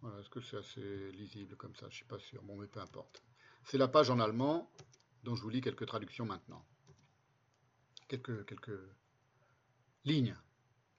Voilà, 0.00 0.20
est-ce 0.20 0.30
que 0.30 0.40
c'est 0.40 0.56
assez 0.56 1.10
lisible 1.12 1.56
comme 1.56 1.74
ça? 1.74 1.82
Je 1.82 1.86
ne 1.86 1.94
suis 1.94 2.04
pas 2.04 2.20
sûr. 2.20 2.40
Bon, 2.44 2.56
mais 2.56 2.68
peu 2.68 2.80
importe. 2.80 3.22
C'est 3.64 3.78
la 3.78 3.88
page 3.88 4.10
en 4.10 4.20
allemand 4.20 4.70
dont 5.24 5.34
je 5.34 5.42
vous 5.42 5.50
lis 5.50 5.60
quelques 5.60 5.86
traductions 5.86 6.24
maintenant. 6.24 6.64
Quelques, 8.06 8.46
quelques 8.46 8.80
lignes 10.04 10.36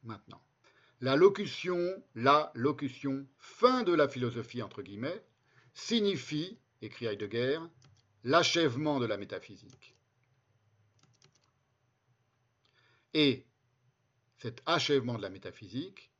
maintenant. 0.03 0.41
La 1.02 1.16
locution, 1.16 2.04
la 2.16 2.52
locution, 2.56 3.26
fin 3.38 3.84
de 3.84 3.93
la 3.93 4.08
philosophie, 4.08 4.62
entre 4.62 4.82
guillemets, 4.82 5.24
signifie, 5.74 6.60
écrit 6.82 7.06
Heidegger, 7.06 7.60
l'achèvement 8.24 9.00
de 9.00 9.06
la 9.06 9.18
métaphysique. 9.18 9.95
Et 13.14 13.45
cet 14.38 14.62
achèvement 14.66 15.16
de 15.16 15.22
la 15.22 15.30
métaphysique, 15.30 16.12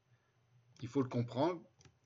il 0.82 0.88
faut 0.88 1.02
le 1.02 1.10
comprendre 1.10 1.62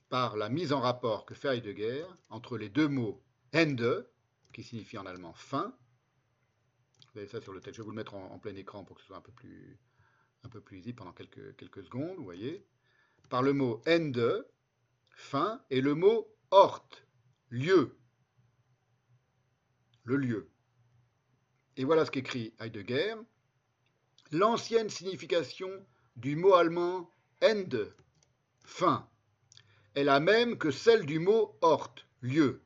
par 0.09 0.35
la 0.35 0.49
mise 0.49 0.73
en 0.73 0.79
rapport 0.79 1.25
que 1.25 1.35
fait 1.35 1.57
Heidegger 1.57 2.05
entre 2.29 2.57
les 2.57 2.69
deux 2.69 2.87
mots 2.87 3.23
Ende, 3.55 4.07
qui 4.51 4.63
signifie 4.63 4.97
en 4.97 5.05
allemand 5.05 5.33
fin, 5.33 5.75
vous 7.13 7.19
avez 7.19 7.27
ça 7.27 7.41
sur 7.41 7.53
le 7.53 7.61
texte, 7.61 7.77
je 7.77 7.81
vais 7.81 7.85
vous 7.85 7.91
le 7.91 7.95
mettre 7.95 8.15
en, 8.15 8.39
plein 8.39 8.55
écran 8.55 8.83
pour 8.83 8.95
que 8.95 9.01
ce 9.01 9.07
soit 9.07 9.17
un 9.17 9.21
peu 9.21 9.31
plus, 9.31 9.79
un 10.43 10.49
peu 10.49 10.61
plus 10.61 10.77
lisible 10.77 10.97
pendant 10.97 11.13
quelques, 11.13 11.83
secondes, 11.83 12.17
vous 12.17 12.23
voyez, 12.23 12.65
par 13.29 13.41
le 13.41 13.53
mot 13.53 13.81
ende, 13.87 14.45
fin, 15.11 15.61
et 15.69 15.81
le 15.81 15.95
mot 15.95 16.27
ort, 16.51 16.87
lieu, 17.49 17.97
le 20.03 20.17
lieu. 20.17 20.49
Et 21.77 21.85
voilà 21.85 22.05
ce 22.05 22.11
qu'écrit 22.11 22.53
Heidegger. 22.59 23.15
L'ancienne 24.31 24.89
signification 24.89 25.69
du 26.15 26.35
mot 26.35 26.53
allemand 26.53 27.09
ende, 27.41 27.93
fin, 28.63 29.07
est 29.95 30.03
la 30.03 30.19
même 30.19 30.57
que 30.57 30.71
celle 30.71 31.05
du 31.05 31.19
mot 31.19 31.57
ort, 31.61 31.95
lieu. 32.21 32.61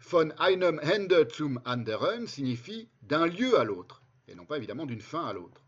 Von 0.00 0.30
einem 0.38 0.80
Ende 0.84 1.26
zum 1.28 1.60
anderen 1.64 2.28
signifie 2.28 2.88
d'un 3.02 3.26
lieu 3.26 3.58
à 3.58 3.64
l'autre, 3.64 4.02
et 4.28 4.36
non 4.36 4.46
pas 4.46 4.56
évidemment 4.56 4.86
d'une 4.86 5.00
fin 5.00 5.26
à 5.26 5.32
l'autre. 5.32 5.65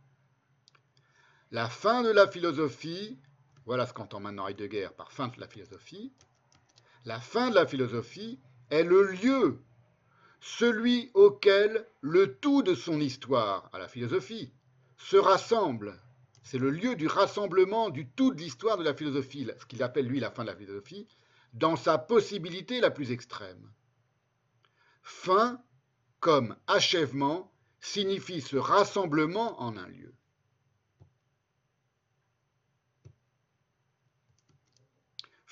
La 1.51 1.69
fin 1.69 2.03
de 2.03 2.11
la 2.11 2.29
philosophie, 2.29 3.19
voilà 3.65 3.87
ce 3.87 3.95
qu'entend 3.95 4.21
maintenant 4.21 4.49
Heidegger 4.49 4.91
par 4.97 5.13
fin 5.13 5.29
de 5.29 5.41
la 5.41 5.49
philosophie, 5.49 6.13
la 7.07 7.21
fin 7.21 7.49
de 7.49 7.55
la 7.55 7.67
philosophie 7.67 8.39
est 8.71 8.85
le 8.85 9.13
lieu 9.13 9.59
celui 10.41 11.11
auquel 11.15 11.87
le 12.01 12.35
tout 12.37 12.63
de 12.63 12.75
son 12.75 13.01
histoire, 13.01 13.71
à 13.73 13.79
la 13.79 13.89
philosophie, 13.89 14.53
se 14.97 15.17
rassemble. 15.17 15.99
C'est 16.43 16.59
le 16.59 16.71
lieu 16.71 16.97
du 16.97 17.07
rassemblement 17.07 17.91
du 17.91 18.07
tout 18.09 18.33
de 18.33 18.41
l'histoire 18.41 18.79
de 18.79 18.85
la 18.85 18.95
philosophie, 18.95 19.49
ce 19.59 19.67
qu'il 19.67 19.83
appelle 19.83 20.07
lui 20.07 20.21
la 20.21 20.31
fin 20.31 20.43
de 20.43 20.49
la 20.49 20.57
philosophie, 20.57 21.07
dans 21.55 21.77
sa 21.77 21.99
possibilité 21.99 22.81
la 22.81 22.91
plus 22.91 23.11
extrême. 23.11 23.73
Fin 25.03 25.63
comme 26.21 26.57
achèvement 26.67 27.51
signifie 27.81 28.41
ce 28.41 28.57
rassemblement 28.57 29.61
en 29.63 29.77
un 29.77 29.87
lieu. 29.89 30.13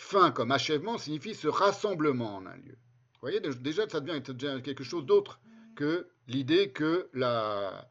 Fin 0.06 0.30
comme 0.30 0.52
achèvement 0.52 0.98
signifie 0.98 1.34
ce 1.34 1.48
rassemblement 1.48 2.36
en 2.36 2.46
un 2.46 2.56
lieu. 2.58 2.78
Vous 3.14 3.20
voyez, 3.22 3.40
déjà, 3.40 3.88
ça 3.88 3.98
devient 3.98 4.22
quelque 4.62 4.84
chose 4.84 5.04
d'autre 5.04 5.40
que 5.74 6.08
l'idée 6.28 6.70
que 6.70 7.10
la, 7.12 7.88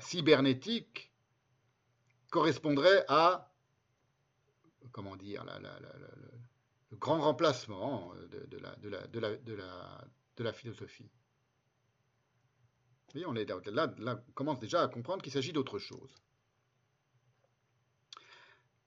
cybernétique 0.00 1.12
correspondrait 2.30 3.04
à, 3.08 3.52
comment 4.92 5.14
dire, 5.14 5.44
le 5.44 6.96
grand 6.96 7.20
remplacement 7.20 8.14
de, 8.30 8.58
la, 10.38 10.52
philosophie. 10.54 11.10
Voyez, 13.12 13.26
on 13.26 13.34
là, 13.34 13.92
là, 13.98 14.24
on 14.26 14.32
commence 14.32 14.58
déjà 14.58 14.80
à 14.80 14.88
comprendre 14.88 15.22
qu'il 15.22 15.34
s'agit 15.34 15.52
d'autre 15.52 15.78
chose. 15.78 16.14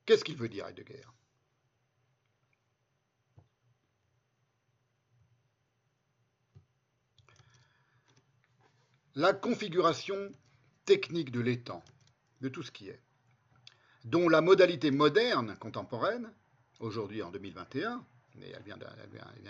Qu'est-ce 0.08 0.24
qu'il 0.24 0.36
veut 0.36 0.50
dire 0.50 0.66
Heidegger? 0.66 1.06
La 9.16 9.32
configuration 9.34 10.30
technique 10.84 11.32
de 11.32 11.40
l'étang, 11.40 11.84
de 12.42 12.50
tout 12.50 12.64
ce 12.64 12.72
qui 12.72 12.90
est, 12.90 13.02
dont 14.04 14.28
la 14.28 14.42
modalité 14.42 14.92
moderne, 14.92 15.56
contemporaine, 15.58 16.32
aujourd'hui 16.80 17.24
en 17.24 17.32
2021, 17.32 18.06
mais 18.36 18.50
elle 18.50 18.64
vient, 18.64 18.78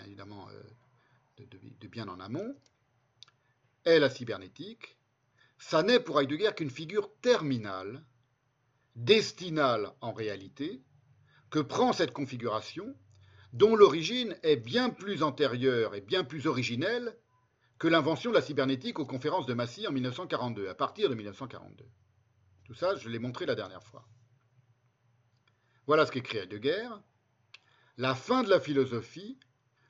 évidemment 0.06 0.48
euh, 0.50 1.44
de, 1.80 1.88
bien 1.88 2.08
en 2.08 2.20
amont, 2.20 2.54
est 3.84 3.98
la 3.98 4.08
cybernétique, 4.08 4.96
ça 5.58 5.82
n'est 5.82 6.00
pour 6.00 6.20
Heidegger 6.20 6.52
qu'une 6.56 6.70
figure 6.70 7.10
terminale, 7.20 8.04
destinale 8.94 9.90
en 10.00 10.12
réalité, 10.12 10.80
que 11.50 11.58
prend 11.58 11.92
cette 11.92 12.12
configuration, 12.12 12.94
dont 13.52 13.74
l'origine 13.74 14.36
est 14.42 14.56
bien 14.56 14.90
plus 14.90 15.22
antérieure 15.22 15.94
et 15.94 16.00
bien 16.00 16.24
plus 16.24 16.46
originelle 16.46 17.16
que 17.78 17.88
l'invention 17.88 18.30
de 18.30 18.36
la 18.36 18.42
cybernétique 18.42 18.98
aux 18.98 19.06
conférences 19.06 19.46
de 19.46 19.54
Massy 19.54 19.86
en 19.86 19.92
1942, 19.92 20.68
à 20.68 20.74
partir 20.74 21.08
de 21.08 21.14
1942. 21.14 21.84
Tout 22.64 22.74
ça, 22.74 22.96
je 22.96 23.08
l'ai 23.08 23.18
montré 23.18 23.46
la 23.46 23.54
dernière 23.54 23.82
fois. 23.82 24.06
Voilà 25.86 26.06
ce 26.06 26.12
qu'écrit 26.12 26.38
Heidegger. 26.38 26.88
La 27.96 28.14
fin 28.14 28.42
de 28.42 28.50
la 28.50 28.60
philosophie 28.60 29.38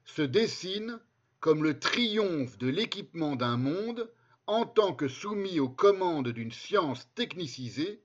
se 0.05 0.23
dessine 0.23 1.01
comme 1.41 1.63
le 1.63 1.79
triomphe 1.79 2.59
de 2.59 2.69
l'équipement 2.69 3.37
d'un 3.37 3.57
monde 3.57 4.11
en 4.47 4.65
tant 4.67 4.95
que 4.95 5.09
soumis 5.09 5.59
aux 5.61 5.69
commandes 5.69 6.29
d'une 6.29 6.53
science 6.53 7.13
technicisée 7.15 8.03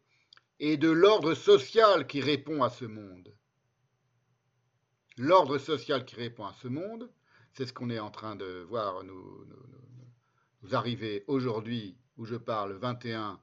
et 0.59 0.77
de 0.77 0.89
l'ordre 0.89 1.33
social 1.33 2.07
qui 2.07 2.21
répond 2.21 2.63
à 2.63 2.69
ce 2.69 2.85
monde. 2.85 3.35
L'ordre 5.17 5.57
social 5.57 6.05
qui 6.05 6.15
répond 6.15 6.45
à 6.45 6.53
ce 6.53 6.67
monde, 6.67 7.11
c'est 7.53 7.65
ce 7.65 7.73
qu'on 7.73 7.89
est 7.89 7.99
en 7.99 8.11
train 8.11 8.35
de 8.35 8.65
voir 8.69 9.03
nous, 9.03 9.45
arriver 10.71 11.23
aujourd'hui, 11.27 11.97
où 12.17 12.25
je 12.25 12.35
parle 12.35 12.73
21 12.73 13.39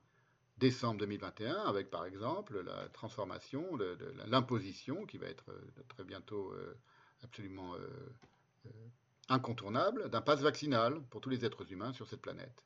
décembre 0.58 1.00
2021, 1.00 1.54
avec 1.66 1.90
par 1.90 2.04
exemple 2.04 2.60
la 2.60 2.88
transformation, 2.88 3.76
de, 3.76 3.96
l'imposition, 4.26 5.06
qui 5.06 5.18
va 5.18 5.26
être 5.26 5.50
euh, 5.50 5.84
très 5.88 6.04
bientôt 6.04 6.52
euh, 6.52 6.74
absolument 7.22 7.74
euh, 7.74 8.70
incontournable, 9.28 10.10
d'un 10.10 10.20
passe 10.20 10.40
vaccinal 10.40 11.00
pour 11.10 11.20
tous 11.20 11.28
les 11.28 11.44
êtres 11.44 11.70
humains 11.70 11.92
sur 11.92 12.08
cette 12.08 12.22
planète. 12.22 12.64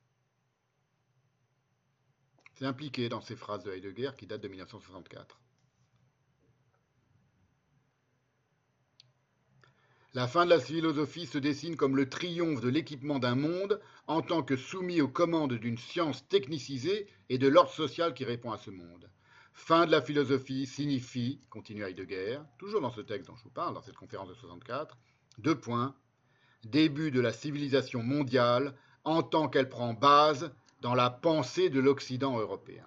C'est 2.55 2.66
impliqué 2.66 3.09
dans 3.09 3.20
ces 3.20 3.36
phrases 3.36 3.64
de 3.64 3.72
Heidegger 3.72 4.12
qui 4.16 4.26
datent 4.26 4.43
de 4.43 4.49
1964. 4.49 5.41
La 10.15 10.29
fin 10.29 10.45
de 10.45 10.51
la 10.51 10.61
philosophie 10.61 11.25
se 11.25 11.39
dessine 11.39 11.75
comme 11.75 11.97
le 11.97 12.07
triomphe 12.07 12.61
de 12.61 12.69
l'équipement 12.69 13.19
d'un 13.19 13.35
monde 13.35 13.81
en 14.07 14.21
tant 14.21 14.43
que 14.43 14.57
soumis 14.57 15.01
aux 15.01 15.09
commandes 15.09 15.55
d'une 15.55 15.79
science 15.79 16.29
technicisée 16.29 17.07
et 17.31 17.39
de 17.39 17.49
l'ordre 17.49 17.71
social 17.71 18.13
qui 18.13 18.27
répond 18.27 18.53
à 18.53 18.59
ce 18.59 18.71
monde. 18.71 19.09
Fin 19.55 19.87
de 19.87 19.91
la 19.91 20.03
philosophie 20.03 20.67
signifie, 20.67 21.41
continue 21.49 21.85
Heidegger, 21.85 22.41
toujours 22.59 22.83
dans 22.83 22.91
ce 22.91 23.01
texte 23.01 23.29
dont 23.29 23.37
je 23.37 23.45
vous 23.45 23.51
parle, 23.51 23.73
dans 23.73 23.81
cette 23.81 23.97
conférence 23.97 24.29
de 24.29 24.35
64, 24.35 24.99
deux 25.39 25.59
points, 25.59 25.95
début 26.63 27.11
de 27.11 27.21
la 27.21 27.33
civilisation 27.33 28.03
mondiale 28.03 28.75
en 29.05 29.23
tant 29.23 29.49
qu'elle 29.49 29.71
prend 29.71 29.95
base 29.95 30.53
dans 30.83 30.95
la 30.95 31.09
pensée 31.09 31.71
de 31.71 31.81
l'Occident 31.81 32.39
européen. 32.39 32.85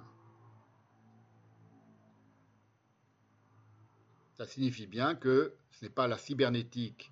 Ça 4.35 4.45
signifie 4.45 4.85
bien 4.85 5.15
que 5.15 5.55
ce 5.71 5.85
n'est 5.85 5.91
pas 5.91 6.07
la 6.07 6.19
cybernétique 6.19 7.11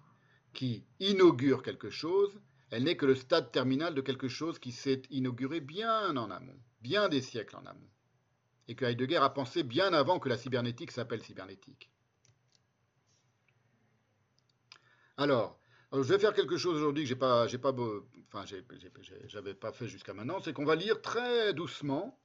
qui 0.54 0.86
inaugure 1.00 1.64
quelque 1.64 1.90
chose, 1.90 2.40
elle 2.70 2.84
n'est 2.84 2.98
que 2.98 3.06
le 3.06 3.16
stade 3.16 3.52
terminal 3.52 3.94
de 3.94 4.02
quelque 4.02 4.28
chose 4.28 4.60
qui 4.60 4.72
s'est 4.72 5.04
inauguré 5.10 5.60
bien 5.60 6.16
en 6.16 6.32
amont, 6.32 6.60
bien 6.82 7.10
des 7.10 7.22
siècles 7.22 7.56
en 7.56 7.66
amont, 7.66 7.90
et 8.68 8.76
que 8.76 8.86
Heidegger 8.86 9.18
a 9.18 9.30
pensé 9.30 9.64
bien 9.64 9.94
avant 9.94 10.20
que 10.20 10.30
la 10.30 10.38
cybernétique 10.38 10.92
s'appelle 10.92 11.24
cybernétique. 11.24 11.92
Alors, 15.18 15.60
je 15.92 16.02
vais 16.02 16.18
faire 16.18 16.34
quelque 16.34 16.58
chose 16.58 16.78
aujourd'hui 16.78 17.04
que 17.04 17.10
j'ai 17.10 17.16
pas, 17.16 17.46
j'ai 17.48 17.60
pas, 17.60 17.72
enfin, 18.32 18.46
j'avais 19.28 19.54
pas 19.54 19.72
fait 19.72 19.88
jusqu'à 19.88 20.14
maintenant, 20.14 20.40
c'est 20.40 20.54
qu'on 20.54 20.66
va 20.66 20.76
lire 20.76 21.02
très 21.02 21.54
doucement, 21.54 22.20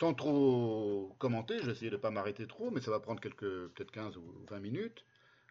sans 0.00 0.14
trop 0.14 1.14
commenter. 1.18 1.58
Je 1.60 1.66
vais 1.66 1.72
essayer 1.72 1.90
de 1.90 1.96
ne 1.96 2.00
pas 2.00 2.10
m'arrêter 2.10 2.46
trop, 2.48 2.70
mais 2.70 2.80
ça 2.80 2.90
va 2.90 2.98
prendre 2.98 3.20
peut-être 3.20 3.90
15 3.92 4.16
ou 4.16 4.44
20 4.48 4.58
minutes. 4.60 5.04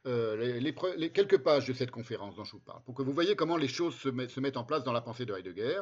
Euh, 0.05 0.59
les, 0.59 1.11
quelques 1.11 1.39
pages 1.39 1.67
de 1.67 1.73
cette 1.73 1.91
conférence 1.91 2.35
dont 2.35 2.45
je 2.45 2.53
vous 2.53 2.61
parle, 2.61 2.81
pour 2.83 2.95
que 2.95 3.01
vous 3.01 3.11
voyez 3.11 3.35
comment 3.35 3.57
les 3.57 3.67
choses 3.67 3.95
se, 3.95 4.09
mettent 4.09 4.57
en 4.57 4.63
place 4.63 4.83
dans 4.83 4.93
la 4.93 5.01
pensée 5.01 5.25
de 5.25 5.33
Heidegger. 5.33 5.81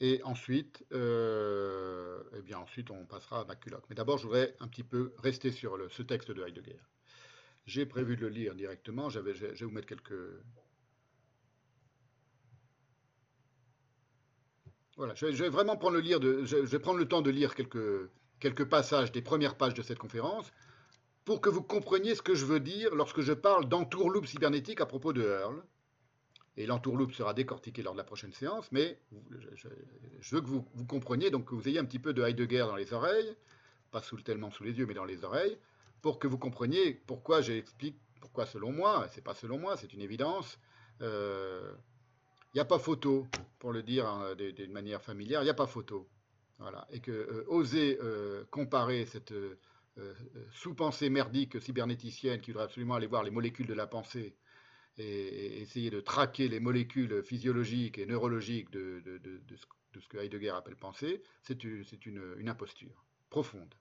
Et 0.00 0.22
ensuite, 0.24 0.84
euh, 0.92 2.22
eh 2.36 2.42
bien 2.42 2.58
ensuite, 2.58 2.90
on 2.90 3.06
passera 3.06 3.40
à 3.40 3.44
Maculot. 3.44 3.80
Mais 3.88 3.94
d'abord, 3.94 4.18
je 4.18 4.24
voudrais 4.24 4.54
un 4.60 4.68
petit 4.68 4.82
peu 4.82 5.14
rester 5.18 5.50
sur 5.50 5.78
ce 5.90 6.02
texte 6.02 6.30
de 6.30 6.42
Heidegger. 6.42 6.80
J'ai 7.66 7.86
prévu 7.86 8.16
de 8.16 8.22
le 8.22 8.28
lire 8.28 8.54
directement. 8.54 9.08
je 9.10 9.20
vais 9.20 9.32
vous 9.60 9.70
mettre 9.70 9.86
quelques. 9.86 10.14
Voilà, 14.96 15.14
je 15.14 15.26
vais, 15.26 15.48
vraiment 15.50 15.76
prendre 15.76 15.96
le, 15.96 16.00
lire 16.00 16.20
de, 16.20 16.44
je 16.44 16.56
le 16.56 17.08
temps 17.08 17.20
de 17.20 17.30
lire 17.30 17.54
quelques, 17.54 18.10
quelques 18.40 18.64
passages 18.64 19.12
des 19.12 19.20
premières 19.20 19.56
pages 19.56 19.74
de 19.74 19.82
cette 19.82 19.98
conférence 19.98 20.50
pour 21.26 21.40
que 21.40 21.50
vous 21.50 21.62
compreniez 21.62 22.14
ce 22.14 22.22
que 22.22 22.36
je 22.36 22.46
veux 22.46 22.60
dire 22.60 22.94
lorsque 22.94 23.20
je 23.20 23.32
parle 23.32 23.68
d'entourloupe 23.68 24.26
cybernétique 24.26 24.80
à 24.80 24.86
propos 24.86 25.12
de 25.12 25.22
Earl. 25.22 25.62
Et 26.56 26.66
l'entourloupe 26.66 27.12
sera 27.12 27.34
décortiqué 27.34 27.82
lors 27.82 27.92
de 27.92 27.98
la 27.98 28.04
prochaine 28.04 28.32
séance, 28.32 28.70
mais 28.72 28.98
je, 29.30 30.34
veux 30.34 30.40
que 30.40 30.46
vous, 30.46 30.62
compreniez, 30.88 31.30
donc 31.30 31.46
que 31.46 31.54
vous 31.54 31.68
ayez 31.68 31.78
un 31.78 31.84
petit 31.84 31.98
peu 31.98 32.14
de 32.14 32.22
Heidegger 32.22 32.60
dans 32.60 32.76
les 32.76 32.94
oreilles, 32.94 33.36
pas 33.90 34.00
sous, 34.00 34.18
tellement 34.22 34.50
sous 34.50 34.64
les 34.64 34.78
yeux, 34.78 34.86
mais 34.86 34.94
dans 34.94 35.04
les 35.04 35.22
oreilles, 35.24 35.58
pour 36.00 36.18
que 36.18 36.26
vous 36.26 36.38
compreniez 36.38 36.94
pourquoi 36.94 37.42
j'explique, 37.42 37.98
pourquoi 38.20 38.46
selon 38.46 38.72
moi, 38.72 39.06
c'est 39.12 39.20
pas 39.20 39.34
selon 39.34 39.58
moi, 39.58 39.76
c'est 39.76 39.92
une 39.92 40.00
évidence, 40.00 40.58
il 41.00 41.06
euh, 41.06 41.72
n'y 42.54 42.60
a 42.60 42.64
pas 42.64 42.78
photo, 42.78 43.26
pour 43.58 43.72
le 43.72 43.82
dire 43.82 44.06
hein, 44.06 44.34
d'une 44.36 44.72
manière 44.72 45.02
familière, 45.02 45.42
il 45.42 45.44
n'y 45.44 45.50
a 45.50 45.54
pas 45.54 45.66
photo. 45.66 46.08
Voilà. 46.58 46.86
Et 46.90 47.00
que 47.00 47.10
euh, 47.10 47.44
oser 47.48 47.98
euh, 48.00 48.44
comparer 48.50 49.04
cette 49.04 49.34
sous-pensée 50.50 51.10
merdique 51.10 51.60
cybernéticienne 51.60 52.40
qui 52.40 52.50
voudrait 52.50 52.64
absolument 52.64 52.94
aller 52.94 53.06
voir 53.06 53.22
les 53.22 53.30
molécules 53.30 53.66
de 53.66 53.74
la 53.74 53.86
pensée 53.86 54.36
et, 54.98 55.60
essayer 55.60 55.90
de 55.90 56.00
traquer 56.00 56.48
les 56.48 56.60
molécules 56.60 57.22
physiologiques 57.22 57.98
et 57.98 58.06
neurologiques 58.06 58.70
de, 58.70 59.02
ce 59.98 60.08
que 60.08 60.18
Heidegger 60.18 60.50
appelle 60.50 60.76
pensée, 60.76 61.22
c'est 61.42 61.62
une, 61.62 62.48
imposture 62.48 63.04
profonde 63.30 63.74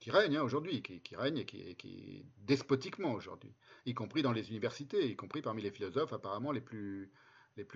qui 0.00 0.10
règne 0.10 0.36
hein, 0.36 0.42
aujourd'hui, 0.42 0.80
qui, 0.82 1.16
règne 1.16 1.38
et 1.38 1.44
qui, 1.44 1.74
qui 1.76 2.24
despotiquement 2.38 3.12
aujourd'hui, 3.12 3.52
y 3.84 3.94
compris 3.94 4.22
dans 4.22 4.32
les 4.32 4.50
universités, 4.50 5.10
y 5.10 5.16
compris 5.16 5.42
parmi 5.42 5.60
les 5.62 5.72
philosophes 5.72 6.12
apparemment 6.12 6.52
les 6.52 6.60
plus, 6.60 7.10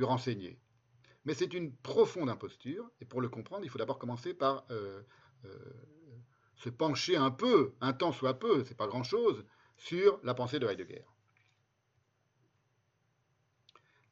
renseignés. 0.00 0.60
Mais 1.24 1.34
c'est 1.34 1.52
une 1.52 1.74
profonde 1.74 2.28
imposture, 2.28 2.90
et 3.00 3.04
pour 3.04 3.20
le 3.20 3.28
comprendre, 3.28 3.64
il 3.64 3.70
faut 3.70 3.78
d'abord 3.78 3.98
commencer 3.98 4.34
par 4.34 4.64
euh, 4.70 5.02
euh, 5.44 5.48
se 6.62 6.68
pencher 6.68 7.16
un 7.16 7.30
peu, 7.30 7.74
un 7.80 7.92
temps 7.92 8.12
soit 8.12 8.38
peu, 8.38 8.64
c'est 8.64 8.76
pas 8.76 8.86
grand-chose, 8.86 9.44
sur 9.76 10.20
la 10.22 10.34
pensée 10.34 10.60
de 10.60 10.66
Heidegger. 10.66 11.04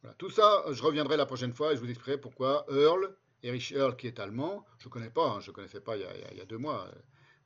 Voilà. 0.02 0.14
Tout 0.14 0.30
ça, 0.30 0.64
je 0.70 0.82
reviendrai 0.82 1.16
la 1.16 1.26
prochaine 1.26 1.52
fois 1.52 1.72
et 1.72 1.76
je 1.76 1.80
vous 1.80 1.88
expliquerai 1.88 2.18
pourquoi 2.18 2.66
Earl, 2.70 3.14
Erich 3.42 3.70
Earl, 3.72 3.96
qui 3.96 4.06
est 4.06 4.18
allemand, 4.18 4.66
je 4.78 4.88
ne 4.88 4.90
connais 4.90 5.10
pas, 5.10 5.28
hein, 5.28 5.40
je 5.40 5.50
ne 5.50 5.54
connaissais 5.54 5.80
pas 5.80 5.96
il 5.96 6.02
y, 6.02 6.40
a, 6.40 6.44
deux 6.44 6.58
mois, 6.58 6.90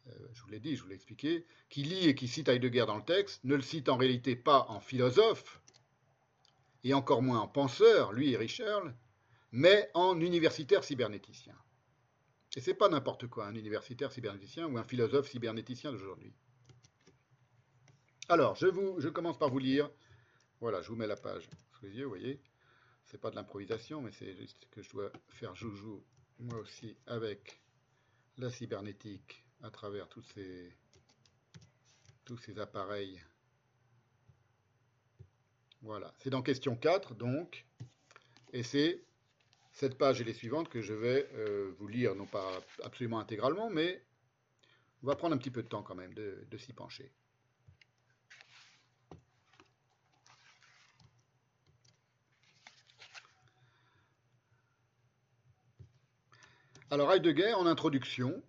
euh, 0.06 0.12
je 0.32 0.42
vous 0.42 0.48
l'ai 0.48 0.60
dit, 0.60 0.76
je 0.76 0.82
vous 0.82 0.88
l'ai 0.88 0.94
expliqué, 0.94 1.44
qui 1.68 1.82
lit 1.82 2.08
et 2.08 2.14
qui 2.14 2.28
cite 2.28 2.48
Heidegger 2.48 2.86
dans 2.86 2.96
le 2.96 3.04
texte, 3.04 3.44
ne 3.44 3.56
le 3.56 3.62
cite 3.62 3.88
en 3.88 3.96
réalité 3.96 4.36
pas 4.36 4.66
en 4.68 4.80
philosophe, 4.80 5.60
et 6.82 6.94
encore 6.94 7.22
moins 7.22 7.40
en 7.40 7.48
penseur, 7.48 8.12
lui 8.12 8.32
Erich 8.32 8.60
Earl, 8.60 8.94
mais 9.52 9.90
en 9.94 10.18
universitaire 10.20 10.84
cybernéticien. 10.84 11.54
Et 12.56 12.60
c'est 12.60 12.74
pas 12.74 12.88
n'importe 12.88 13.26
quoi, 13.26 13.46
un 13.46 13.54
universitaire 13.54 14.12
cybernéticien 14.12 14.66
ou 14.66 14.78
un 14.78 14.84
philosophe 14.84 15.28
cybernéticien 15.28 15.90
d'aujourd'hui. 15.90 16.32
Alors, 18.28 18.54
je, 18.54 19.08
commence 19.08 19.38
par 19.38 19.50
vous 19.50 19.58
lire. 19.58 19.90
Voilà, 20.60 20.80
je 20.80 20.88
vous 20.88 20.96
mets 20.96 21.06
la 21.06 21.16
page 21.16 21.48
sous 21.72 21.84
les 21.84 21.92
yeux, 21.92 22.04
vous 22.04 22.10
voyez. 22.10 22.40
C'est 23.04 23.20
pas 23.20 23.30
de 23.30 23.36
l'improvisation, 23.36 24.00
mais 24.00 24.12
c'est 24.12 24.34
juste 24.34 24.66
que 24.70 24.82
je 24.82 24.90
dois 24.90 25.12
faire 25.28 25.54
joujou, 25.54 26.02
moi 26.38 26.58
aussi, 26.58 26.96
avec 27.06 27.60
la 28.38 28.50
cybernétique 28.50 29.44
à 29.62 29.70
travers 29.70 30.08
tous 30.08 30.22
ces, 30.34 30.72
tous 32.24 32.38
ces 32.38 32.58
appareils. 32.58 33.20
Voilà, 35.82 36.14
c'est 36.20 36.30
dans 36.30 36.40
question 36.40 36.76
4, 36.76 37.14
donc, 37.14 37.66
et 38.54 38.62
c'est 38.62 39.04
cette 39.74 39.98
page 39.98 40.20
et 40.20 40.24
les 40.24 40.32
suivantes 40.32 40.68
que 40.68 40.80
je 40.80 40.94
vais 40.94 41.28
euh, 41.34 41.74
vous 41.78 41.88
lire, 41.88 42.14
non 42.14 42.26
pas 42.26 42.60
absolument 42.84 43.18
intégralement, 43.18 43.68
mais 43.70 44.02
on 45.02 45.08
va 45.08 45.16
prendre 45.16 45.34
un 45.34 45.38
petit 45.38 45.50
peu 45.50 45.62
de 45.62 45.68
temps 45.68 45.82
quand 45.82 45.96
même 45.96 46.14
de, 46.14 46.46
de 46.48 46.56
s'y 46.56 46.72
pencher. 46.72 47.12
Alors 56.90 57.12
Heidegger, 57.12 57.54
en 57.54 57.66
introduction, 57.66 58.40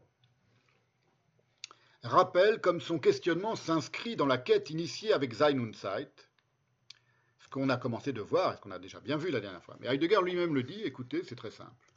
rappelle 2.04 2.62
comme 2.62 2.80
son 2.80 3.00
questionnement 3.00 3.56
s'inscrit 3.56 4.16
dans 4.16 4.28
la 4.28 4.38
quête 4.38 4.70
initiée 4.70 5.12
avec 5.12 5.34
Sein 5.34 5.58
und 5.58 5.74
Zeit, 5.74 6.25
qu'on 7.56 7.70
a 7.70 7.78
commencé 7.78 8.12
de 8.14 8.22
voir, 8.22 8.54
et 8.54 8.58
ce 8.58 8.62
qu'on 8.62 8.72
a 8.72 8.80
déjà 8.80 9.00
bien 9.00 9.18
vu 9.18 9.32
la 9.32 9.40
dernière 9.40 9.64
fois. 9.64 9.78
Mais 9.80 9.88
Heidegger 9.88 10.20
lui-même 10.22 10.54
le 10.54 10.64
dit, 10.64 10.82
écoutez, 10.84 11.24
c'est 11.24 11.36
très 11.36 11.52
simple. 11.52 11.92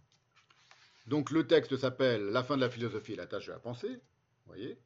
Donc 1.06 1.30
le 1.30 1.46
texte 1.46 1.76
s'appelle 1.76 2.26
La 2.26 2.44
fin 2.44 2.56
de 2.56 2.60
la 2.60 2.70
philosophie 2.70 3.14
et 3.14 3.16
la 3.16 3.26
tâche 3.26 3.46
de 3.46 3.52
la 3.52 3.58
pensée, 3.58 4.00
voyez. 4.46 4.78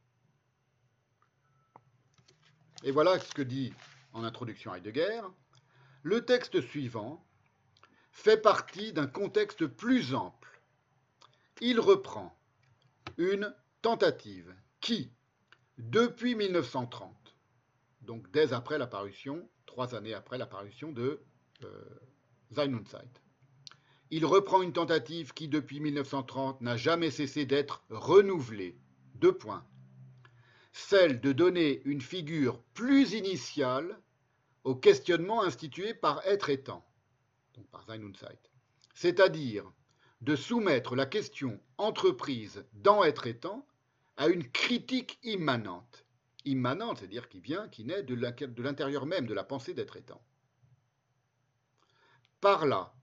Et 2.84 2.90
voilà 2.90 3.18
ce 3.18 3.32
que 3.32 3.42
dit 3.42 3.72
en 4.12 4.24
introduction 4.24 4.74
Heidegger. 4.74 5.20
Le 6.02 6.24
texte 6.24 6.60
suivant 6.60 7.24
fait 8.10 8.36
partie 8.36 8.92
d'un 8.92 9.06
contexte 9.06 9.66
plus 9.66 10.14
ample 10.14 10.42
il 11.62 11.78
reprend 11.78 12.36
une 13.18 13.54
tentative 13.82 14.52
qui, 14.80 15.12
depuis 15.78 16.34
1930, 16.34 17.14
donc 18.00 18.28
dès 18.32 18.52
après 18.52 18.78
l'apparition, 18.78 19.48
trois 19.72 19.94
années 19.94 20.12
après 20.12 20.36
l'apparition 20.36 20.92
de 20.92 21.18
euh, 21.64 21.68
il 24.10 24.26
reprend 24.26 24.60
une 24.60 24.74
tentative 24.74 25.32
qui, 25.32 25.48
depuis 25.48 25.80
1930, 25.80 26.60
n'a 26.60 26.76
jamais 26.76 27.10
cessé 27.10 27.46
d'être 27.46 27.82
renouvelée. 27.88 28.76
Deux 29.14 29.32
points. 29.32 29.64
Celle 30.74 31.22
de 31.22 31.32
donner 31.32 31.80
une 31.86 32.02
figure 32.02 32.60
plus 32.74 33.14
initiale 33.14 33.98
au 34.64 34.74
questionnement 34.74 35.42
institué 35.42 35.94
par 35.94 36.20
être 36.26 36.50
étant, 36.50 36.84
donc 37.54 37.66
par 37.68 37.86
Sein 37.86 37.98
c'est-à-dire 38.94 39.64
de 40.20 40.36
soumettre 40.36 40.94
la 40.94 41.06
question 41.06 41.58
entreprise 41.78 42.66
dans 42.74 43.02
être 43.04 43.26
étant 43.26 43.66
à 44.18 44.28
une 44.28 44.46
critique 44.50 45.18
immanente. 45.22 46.04
Immanente, 46.44 46.98
c'est-à-dire 46.98 47.28
qui 47.28 47.40
vient, 47.40 47.68
qui 47.68 47.84
naît 47.84 48.02
de 48.02 48.62
l'intérieur 48.62 49.06
même 49.06 49.26
de 49.26 49.34
la 49.34 49.44
pensée 49.44 49.74
d'être 49.74 49.96
étant. 49.96 50.22
Par 52.40 52.66
là, 52.66 52.94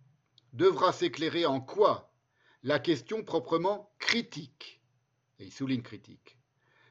devra 0.53 0.91
s'éclairer 0.91 1.45
en 1.45 1.61
quoi 1.61 2.11
la 2.63 2.79
question 2.79 3.23
proprement 3.23 3.93
critique, 3.99 4.81
et 5.39 5.45
il 5.45 5.53
souligne 5.53 5.81
critique, 5.81 6.37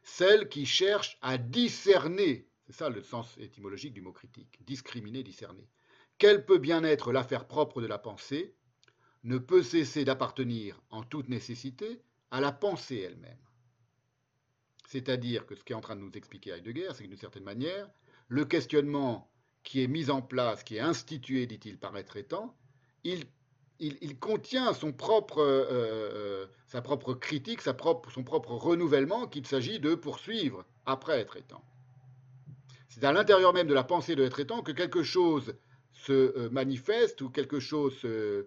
celle 0.03 0.49
qui 0.49 0.65
cherche 0.65 1.19
à 1.21 1.37
discerner, 1.37 2.49
c'est 2.67 2.73
ça 2.73 2.89
le 2.89 3.03
sens 3.03 3.37
étymologique 3.39 3.93
du 3.93 4.01
mot 4.01 4.13
critique, 4.13 4.59
discriminer, 4.65 5.23
discerner, 5.23 5.69
quelle 6.17 6.47
peut 6.47 6.59
bien 6.59 6.83
être 6.85 7.13
l'affaire 7.13 7.47
propre 7.47 7.83
de 7.83 7.87
la 7.87 7.99
pensée 7.99 8.55
ne 9.25 9.39
peut 9.39 9.63
cesser 9.63 10.05
d'appartenir 10.05 10.81
en 10.91 11.03
toute 11.03 11.29
nécessité 11.29 12.01
à 12.31 12.41
la 12.41 12.53
pensée 12.53 12.99
elle-même. 12.99 13.48
C'est-à-dire 14.89 15.45
que 15.45 15.55
ce 15.55 15.63
qu'est 15.63 15.75
en 15.75 15.83
train 15.83 15.97
de 15.97 16.01
nous 16.01 16.13
expliquer 16.15 16.51
Heidegger, 16.51 16.89
c'est 16.95 17.05
que 17.05 17.09
d'une 17.09 17.19
certaine 17.19 17.45
manière, 17.45 17.87
le 18.29 18.47
questionnement 18.47 19.31
qui 19.63 19.83
est 19.83 19.87
mis 19.87 20.09
en 20.09 20.23
place, 20.23 20.65
qui 20.65 20.77
est 20.77 20.81
institué, 20.81 21.47
dit-il, 21.47 21.77
par 21.77 21.95
être 21.99 22.17
étant, 22.17 22.57
il, 23.05 23.27
contient 24.19 24.73
son 24.73 24.93
propre, 24.93 25.41
euh, 25.41 25.67
euh, 25.71 26.47
sa 26.67 26.81
propre 26.81 27.13
critique, 27.13 27.61
son 27.61 27.75
propre 27.75 28.53
renouvellement 28.53 29.27
qu'il 29.27 29.47
s'agit 29.47 29.79
de 29.79 29.95
poursuivre 29.95 30.65
après 30.87 31.21
être 31.21 31.37
étant. 31.37 31.63
C'est 32.89 33.05
à 33.05 33.13
l'intérieur 33.13 33.53
même 33.53 33.69
de 33.69 33.75
la 33.75 33.85
pensée 33.85 34.17
de 34.17 34.25
être 34.25 34.41
étant 34.41 34.63
que 34.63 34.73
quelque 34.73 35.03
chose 35.03 35.55
se 35.93 36.13
euh, 36.13 36.49
manifeste 36.49 37.21
ou 37.21 37.29
quelque 37.29 37.61
chose 37.61 37.95
se, 37.99 38.47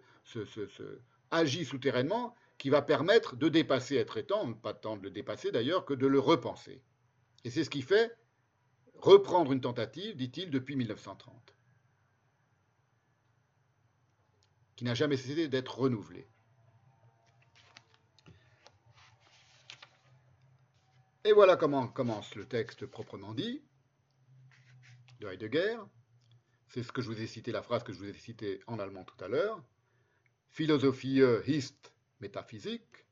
agit 1.30 1.66
souterrainement 1.66 2.36
qui 2.62 2.70
va 2.70 2.84
permettre 2.84 3.36
de 3.36 3.50
dépasser 3.50 3.96
être 3.96 4.18
étant, 4.18 4.54
pas 4.54 4.76
tant 4.76 4.96
de 4.96 5.02
le 5.02 5.10
dépasser 5.10 5.52
d'ailleurs 5.52 5.84
que 5.84 5.96
de 5.96 6.06
le 6.06 6.20
repenser. 6.20 6.84
Et 7.44 7.50
c'est 7.50 7.64
ce 7.64 7.72
qui 7.72 7.82
fait 7.82 8.16
reprendre 8.94 9.52
une 9.52 9.62
tentative, 9.62 10.16
dit-il, 10.16 10.52
depuis 10.52 10.76
1930, 10.76 11.56
qui 14.76 14.84
n'a 14.84 14.94
jamais 14.94 15.18
cessé 15.18 15.48
d'être 15.48 15.80
renouvelée. 15.80 16.28
Et 21.24 21.34
voilà 21.34 21.56
comment 21.56 21.88
commence 21.88 22.36
le 22.36 22.46
texte 22.46 22.86
proprement 22.86 23.34
dit 23.34 23.64
de 25.20 25.30
Heidegger. 25.30 25.80
C'est 26.68 26.84
ce 26.84 26.92
que 26.92 27.02
je 27.02 27.08
vous 27.08 27.20
ai 27.20 27.26
cité, 27.26 27.52
la 27.52 27.64
phrase 27.64 27.82
que 27.82 27.92
je 27.92 27.98
vous 27.98 28.08
ai 28.08 28.14
citée 28.14 28.62
en 28.68 28.78
allemand 28.78 29.04
tout 29.04 29.24
à 29.24 29.28
l'heure. 29.28 29.64
Philosophie 30.52 31.22
ist 31.48 31.92
métaphysique. 32.22 33.06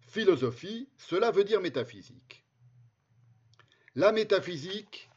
Philosophie, 0.00 0.88
cela 0.96 1.30
veut 1.30 1.44
dire 1.44 1.60
métaphysique. 1.60 2.44
La 3.94 4.12
métaphysique 4.12 5.08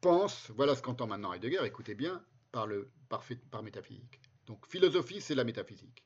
pense, 0.00 0.50
voilà 0.50 0.74
ce 0.74 0.82
qu'entend 0.82 1.06
maintenant 1.06 1.32
Heidegger, 1.32 1.64
écoutez 1.64 1.94
bien, 1.94 2.24
par, 2.52 2.66
le, 2.66 2.90
par, 3.08 3.24
par 3.50 3.62
métaphysique. 3.62 4.20
Donc 4.46 4.66
philosophie, 4.66 5.20
c'est 5.20 5.34
la 5.34 5.44
métaphysique, 5.44 6.04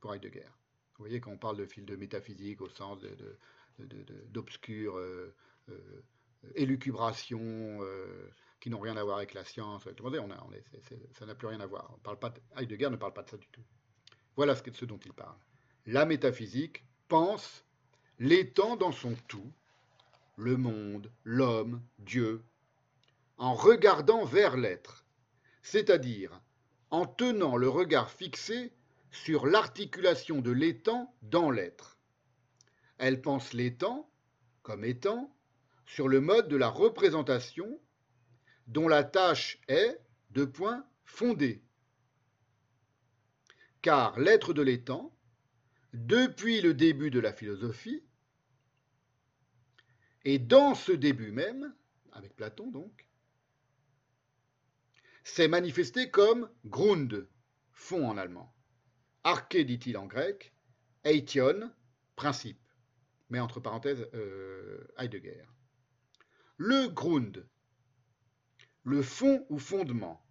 pour 0.00 0.14
Heidegger. 0.14 0.48
Vous 0.98 1.04
voyez, 1.04 1.20
quand 1.20 1.30
on 1.30 1.38
parle 1.38 1.58
de 1.58 1.66
fil 1.66 1.84
de 1.84 1.94
métaphysique 1.94 2.60
au 2.60 2.68
sens 2.68 2.98
d'obscure 4.30 4.96
de, 4.96 5.00
euh, 5.00 5.34
euh, 5.68 6.02
élucubration, 6.54 7.40
euh, 7.82 8.30
qui 8.60 8.70
n'ont 8.70 8.80
rien 8.80 8.96
à 8.96 9.04
voir 9.04 9.18
avec 9.18 9.34
la 9.34 9.44
science. 9.44 9.84
Ça 9.84 11.26
n'a 11.26 11.34
plus 11.34 11.46
rien 11.46 11.60
à 11.60 11.66
voir. 11.66 11.92
On 11.94 11.98
parle 11.98 12.18
pas 12.18 12.32
Heidegger 12.56 12.90
ne 12.90 12.96
parle 12.96 13.12
pas 13.12 13.22
de 13.22 13.30
ça 13.30 13.36
du 13.36 13.48
tout. 13.48 13.62
Voilà 14.36 14.54
ce, 14.54 14.84
dont 14.84 15.00
il 15.04 15.12
parle. 15.12 15.36
La 15.86 16.04
métaphysique 16.04 16.84
pense 17.08 17.64
l'étant 18.18 18.76
dans 18.76 18.92
son 18.92 19.14
tout, 19.28 19.50
le 20.36 20.56
monde, 20.56 21.10
l'homme, 21.24 21.82
Dieu, 21.98 22.44
en 23.38 23.54
regardant 23.54 24.24
vers 24.24 24.56
l'être, 24.56 25.04
c'est-à-dire 25.62 26.40
en 26.90 27.06
tenant 27.06 27.56
le 27.56 27.68
regard 27.68 28.10
fixé 28.10 28.72
sur 29.10 29.46
l'articulation 29.46 30.40
de 30.40 30.50
l'étant 30.50 31.14
dans 31.22 31.50
l'être. 31.50 31.98
Elle 32.98 33.22
pense 33.22 33.52
l'étant 33.52 34.10
comme 34.62 34.84
étant 34.84 35.32
sur 35.86 36.08
le 36.08 36.20
mode 36.20 36.48
de 36.48 36.56
la 36.56 36.68
représentation 36.68 37.80
dont 38.66 38.88
la 38.88 39.04
tâche 39.04 39.60
est, 39.68 40.00
de 40.30 40.44
point, 40.44 40.84
fondée. 41.04 41.62
Car 43.86 44.18
l'être 44.18 44.52
de 44.52 44.62
l'étang, 44.62 45.16
depuis 45.92 46.60
le 46.60 46.74
début 46.74 47.12
de 47.12 47.20
la 47.20 47.32
philosophie, 47.32 48.02
et 50.24 50.40
dans 50.40 50.74
ce 50.74 50.90
début 50.90 51.30
même, 51.30 51.72
avec 52.10 52.34
Platon 52.34 52.72
donc, 52.72 53.06
s'est 55.22 55.46
manifesté 55.46 56.10
comme 56.10 56.50
Grund, 56.64 57.28
fond 57.70 58.08
en 58.08 58.18
allemand, 58.18 58.52
arché 59.22 59.62
dit-il 59.62 59.96
en 59.96 60.06
grec, 60.06 60.52
eition, 61.04 61.72
principe, 62.16 62.66
mais 63.30 63.38
entre 63.38 63.60
parenthèses 63.60 64.08
euh, 64.14 64.84
Heidegger. 64.98 65.44
Le 66.56 66.88
Grund, 66.88 67.46
le 68.82 69.00
fond 69.02 69.46
ou 69.48 69.60
fondement, 69.60 70.25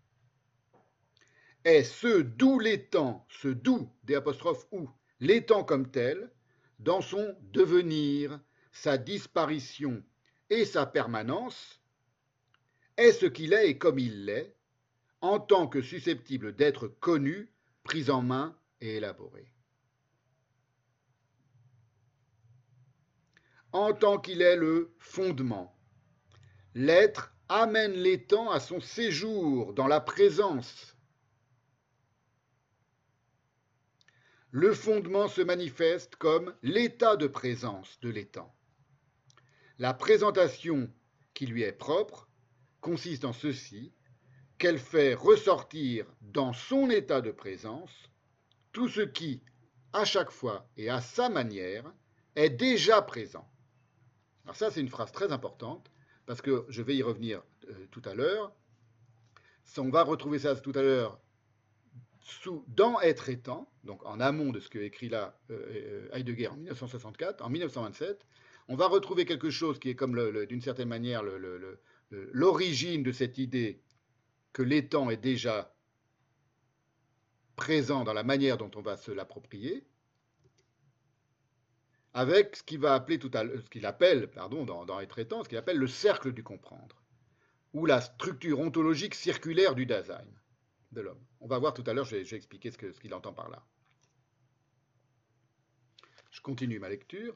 est 1.66 1.84
ce 1.84 2.22
d'où 2.22 2.60
l'étang, 2.60 3.26
ce 3.30 3.48
d'où, 3.48 3.90
des 4.04 4.16
apostrophes 4.16 4.68
ou, 4.72 4.90
l'étang 5.20 5.64
comme 5.64 5.90
tel, 5.90 6.32
dans 6.80 7.02
son 7.02 7.36
devenir, 7.52 8.40
sa 8.72 8.98
disparition 8.98 10.04
et 10.50 10.64
sa 10.66 10.86
permanence, 10.86 11.82
est 12.98 13.12
ce 13.12 13.26
qu'il 13.26 13.54
est 13.54 13.70
et 13.70 13.78
comme 13.78 14.00
il 14.00 14.26
l'est, 14.26 14.56
en 15.22 15.40
tant 15.40 15.68
que 15.68 15.82
susceptible 15.82 16.56
d'être 16.56 16.88
connu, 16.88 17.52
pris 17.84 18.10
en 18.10 18.22
main 18.22 18.56
et 18.80 18.98
élaboré. 18.98 19.52
En 23.72 23.94
tant 23.94 24.20
qu'il 24.20 24.42
est 24.42 24.56
le 24.56 24.94
fondement, 25.00 25.76
l'être 26.76 27.34
amène 27.50 27.94
l'étang 27.94 28.52
à 28.52 28.60
son 28.60 28.80
séjour 28.80 29.74
dans 29.74 29.88
la 29.88 30.00
présence. 30.00 30.95
Le 34.58 34.74
fondement 34.74 35.28
se 35.28 35.42
manifeste 35.42 36.16
comme 36.16 36.56
l'état 36.64 37.18
de 37.18 37.28
présence 37.28 38.00
de 38.00 38.08
l'étang. 38.08 38.56
La 39.80 39.94
présentation 39.94 40.90
qui 41.34 41.46
lui 41.46 41.64
est 41.64 41.74
propre 41.74 42.30
consiste 42.80 43.26
en 43.26 43.34
ceci 43.34 43.92
qu'elle 44.58 44.80
fait 44.80 45.14
ressortir 45.14 46.06
dans 46.22 46.54
son 46.54 46.90
état 46.90 47.20
de 47.20 47.32
présence 47.32 47.92
tout 48.72 48.88
ce 48.88 49.02
qui, 49.02 49.44
à 49.92 50.06
chaque 50.06 50.32
fois 50.32 50.70
et 50.78 50.90
à 50.90 51.02
sa 51.02 51.28
manière, 51.28 51.84
est 52.38 52.50
déjà 52.50 53.02
présent. 53.02 53.52
Alors 54.46 54.56
ça, 54.56 54.72
c'est 54.72 54.80
une 54.80 54.88
phrase 54.88 55.12
très 55.12 55.34
importante, 55.34 55.92
parce 56.26 56.42
que 56.42 56.66
je 56.70 56.82
vais 56.82 56.96
y 56.96 57.04
revenir 57.04 57.44
euh, 57.68 57.88
tout 57.92 58.04
à 58.06 58.14
l'heure. 58.14 58.56
On 59.78 59.90
va 59.90 60.04
retrouver 60.04 60.40
ça 60.40 60.56
tout 60.56 60.72
à 60.76 60.82
l'heure 60.82 61.20
dans 62.68 63.00
Être 63.02 63.30
étant, 63.30 63.70
donc 63.84 64.04
en 64.06 64.20
amont 64.20 64.52
de 64.52 64.60
ce 64.60 64.70
que 64.70 64.80
écrit 64.80 65.10
là 65.10 65.38
euh, 65.52 66.08
euh, 66.10 66.10
Heidegger 66.12 66.48
en 66.48 66.56
1964, 66.56 67.44
en 67.44 67.50
1927, 67.50 68.26
on 68.68 68.76
va 68.76 68.88
retrouver 68.88 69.26
quelque 69.26 69.50
chose 69.50 69.80
qui 69.80 69.90
est 69.90 69.96
comme 69.96 70.16
d'une 70.48 70.62
certaine 70.62 70.88
manière 70.88 71.22
l'origine 72.10 73.04
de 73.04 73.12
cette 73.12 73.38
idée 73.38 73.82
que 74.54 74.64
l'étang 74.64 75.10
est 75.10 75.18
déjà 75.18 75.76
présent 77.56 78.04
dans 78.04 78.14
la 78.14 78.24
manière 78.24 78.58
dont 78.58 78.72
on 78.76 78.82
va 78.82 78.98
se 78.98 79.12
l'approprier, 79.12 79.86
avec 82.14 82.56
ce 82.56 82.64
qu'il 82.64 82.80
va 82.80 82.96
appeler 82.96 83.20
tout 83.20 83.32
à 83.34 83.44
ce 83.44 83.70
qu'il 83.70 83.86
appelle, 83.86 84.30
dans, 84.36 85.00
Être 85.00 85.44
ce 85.44 85.50
qu'il 85.50 85.58
appelle 85.58 85.78
le 85.78 85.88
cercle 85.88 86.32
du 86.32 86.44
comprendre, 86.44 87.04
ou 87.74 87.86
la 87.86 88.02
structure 88.02 88.60
ontologique 88.60 89.14
circulaire 89.14 89.76
du 89.76 89.86
Dasein 89.86 90.26
On 91.40 91.48
va 91.48 91.60
voir 91.60 91.74
tout 91.74 91.84
à 91.88 91.94
l'heure, 91.94 92.06
je 92.06 92.16
vais 92.16 92.36
expliquer 92.36 92.72
ce 92.72 92.78
qu'il 92.78 93.14
entend 93.14 93.34
par 93.34 93.50
là. 93.50 93.64
Je 96.32 96.42
continue 96.42 96.80
ma 96.80 96.90
lecture. 96.90 97.36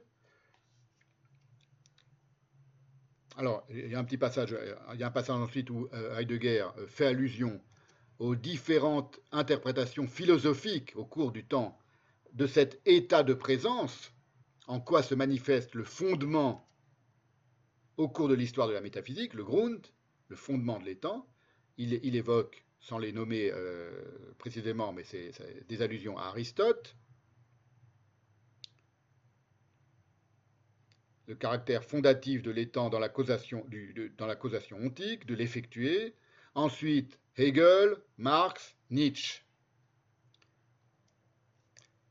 Alors, 3.37 3.65
il 3.69 3.89
y 3.89 3.95
a 3.95 3.99
un 3.99 4.03
petit 4.03 4.17
passage, 4.17 4.53
il 4.93 4.99
y 4.99 5.03
a 5.03 5.07
un 5.07 5.11
passage 5.11 5.37
ensuite 5.37 5.69
où 5.69 5.87
euh, 5.93 6.19
Heidegger 6.19 6.67
euh, 6.77 6.87
fait 6.87 7.05
allusion 7.05 7.61
aux 8.17 8.35
différentes 8.35 9.21
interprétations 9.31 10.07
philosophiques 10.07 10.91
au 10.97 11.05
cours 11.05 11.31
du 11.31 11.45
temps 11.45 11.79
de 12.33 12.47
cet 12.47 12.81
état 12.85 13.23
de 13.23 13.33
présence, 13.33 14.11
en 14.67 14.81
quoi 14.81 15.01
se 15.03 15.15
manifeste 15.15 15.73
le 15.73 15.85
fondement 15.85 16.69
au 17.95 18.09
cours 18.09 18.27
de 18.27 18.33
l'histoire 18.33 18.67
de 18.67 18.73
la 18.73 18.81
métaphysique, 18.81 19.33
le 19.33 19.45
Grund, 19.45 19.87
le 20.27 20.35
fondement 20.35 20.79
de 20.79 20.85
l'état. 20.85 21.23
Il, 21.77 21.93
il, 22.03 22.17
évoque, 22.17 22.65
sans 22.79 22.97
les 22.97 23.11
nommer 23.11 23.51
euh, 23.53 23.91
précisément, 24.37 24.93
mais 24.93 25.03
c'est 25.03 25.31
des 25.67 25.81
allusions 25.81 26.17
à 26.17 26.23
Aristote, 26.23 26.95
le 31.27 31.35
caractère 31.35 31.83
fondatif 31.83 32.41
de 32.41 32.51
l'étang 32.51 32.89
dans, 32.89 32.99
dans 32.99 34.25
la 34.27 34.35
causation 34.35 34.77
ontique, 34.77 35.25
de 35.27 35.35
l'effectuer. 35.35 36.15
Ensuite, 36.55 37.19
Hegel, 37.37 37.97
Marx, 38.17 38.75
Nietzsche. 38.89 39.43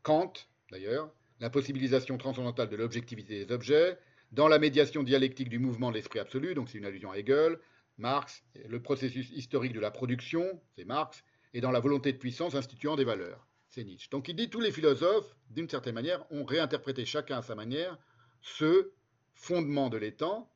Kant, 0.02 0.32
d'ailleurs, 0.70 1.12
la 1.40 1.50
possibilisation 1.50 2.16
transcendantale 2.16 2.68
de 2.68 2.76
l'objectivité 2.76 3.44
des 3.44 3.52
objets, 3.52 3.98
dans 4.30 4.48
la 4.48 4.58
médiation 4.58 5.02
dialectique 5.02 5.48
du 5.48 5.58
mouvement 5.58 5.90
de 5.90 5.96
l'esprit 5.96 6.18
absolu, 6.18 6.54
donc 6.54 6.68
c'est 6.68 6.78
une 6.78 6.84
allusion 6.84 7.10
à 7.10 7.18
Hegel, 7.18 7.58
Marx, 7.98 8.44
le 8.66 8.80
processus 8.80 9.30
historique 9.30 9.72
de 9.72 9.80
la 9.80 9.90
production, 9.90 10.60
c'est 10.76 10.84
Marx, 10.84 11.24
et 11.52 11.60
dans 11.60 11.72
la 11.72 11.80
volonté 11.80 12.12
de 12.12 12.18
puissance 12.18 12.54
instituant 12.54 12.96
des 12.96 13.04
valeurs, 13.04 13.46
c'est 13.68 13.84
Nietzsche. 13.84 14.08
Donc 14.10 14.28
il 14.28 14.36
dit 14.36 14.50
tous 14.50 14.60
les 14.60 14.72
philosophes, 14.72 15.36
d'une 15.50 15.68
certaine 15.68 15.94
manière, 15.94 16.24
ont 16.30 16.44
réinterprété 16.44 17.04
chacun 17.04 17.38
à 17.38 17.42
sa 17.42 17.54
manière 17.54 17.98
ce 18.40 18.92
fondement 19.34 19.88
de 19.88 19.96
l'étang, 19.96 20.50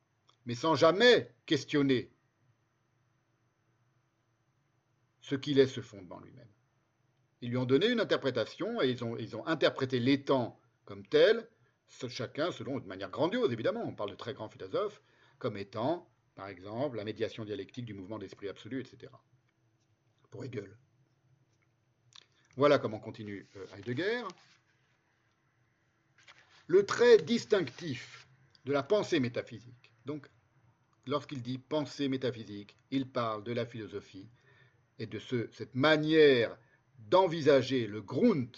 mais 0.47 0.55
sans 0.55 0.75
jamais 0.75 1.35
questionner 1.47 2.11
ce 5.21 5.35
qu'il 5.35 5.59
est 5.59 5.67
ce 5.67 5.81
fondement 5.81 6.21
lui-même. 6.21 6.49
Ils 7.41 7.51
lui 7.51 7.57
ont 7.57 7.65
donné 7.65 7.89
une 7.89 8.01
interprétation 8.01 8.83
et 8.83 8.91
ils 8.91 9.05
ont, 9.05 9.47
interprété 9.47 9.99
l'étang 9.99 10.61
comme 10.85 11.07
tel, 11.07 11.49
chacun 12.09 12.53
selon 12.53 12.79
de 12.79 12.87
manière 12.87 13.11
grandiose 13.11 13.53
évidemment, 13.53 13.83
on 13.85 13.95
parle 13.95 14.11
de 14.11 14.17
très 14.17 14.35
grands 14.35 14.49
philosophes, 14.49 15.03
comme 15.39 15.57
étant, 15.57 16.12
par 16.35 16.49
exemple, 16.49 16.97
la 16.97 17.05
médiation 17.05 17.45
dialectique 17.45 17.85
du 17.85 17.95
mouvement 17.95 18.19
d'esprit 18.19 18.49
absolu, 18.49 18.81
etc. 18.81 19.13
Pour 20.31 20.45
Hegel. 20.45 20.77
Voilà 22.57 22.79
comment 22.79 22.99
continue 22.99 23.47
euh, 23.57 23.67
Heidegger. 23.77 24.23
Le 26.67 26.87
trait 26.87 27.19
distinctif 27.19 28.29
de 28.65 28.73
la 28.73 28.83
pensée 28.83 29.21
métaphysique. 29.21 29.93
Donc, 30.07 30.29
lorsqu'il 31.07 31.43
dit 31.43 31.59
pensée 31.59 32.09
métaphysique, 32.09 32.77
il 32.91 33.09
parle 33.09 33.45
de 33.45 33.53
la 33.53 33.67
philosophie 33.67 34.29
et 34.99 35.07
de 35.07 35.19
ce, 35.19 35.51
cette 35.53 35.75
manière 35.75 36.57
d'envisager 36.99 37.87
le 37.87 38.01
Grund, 38.01 38.57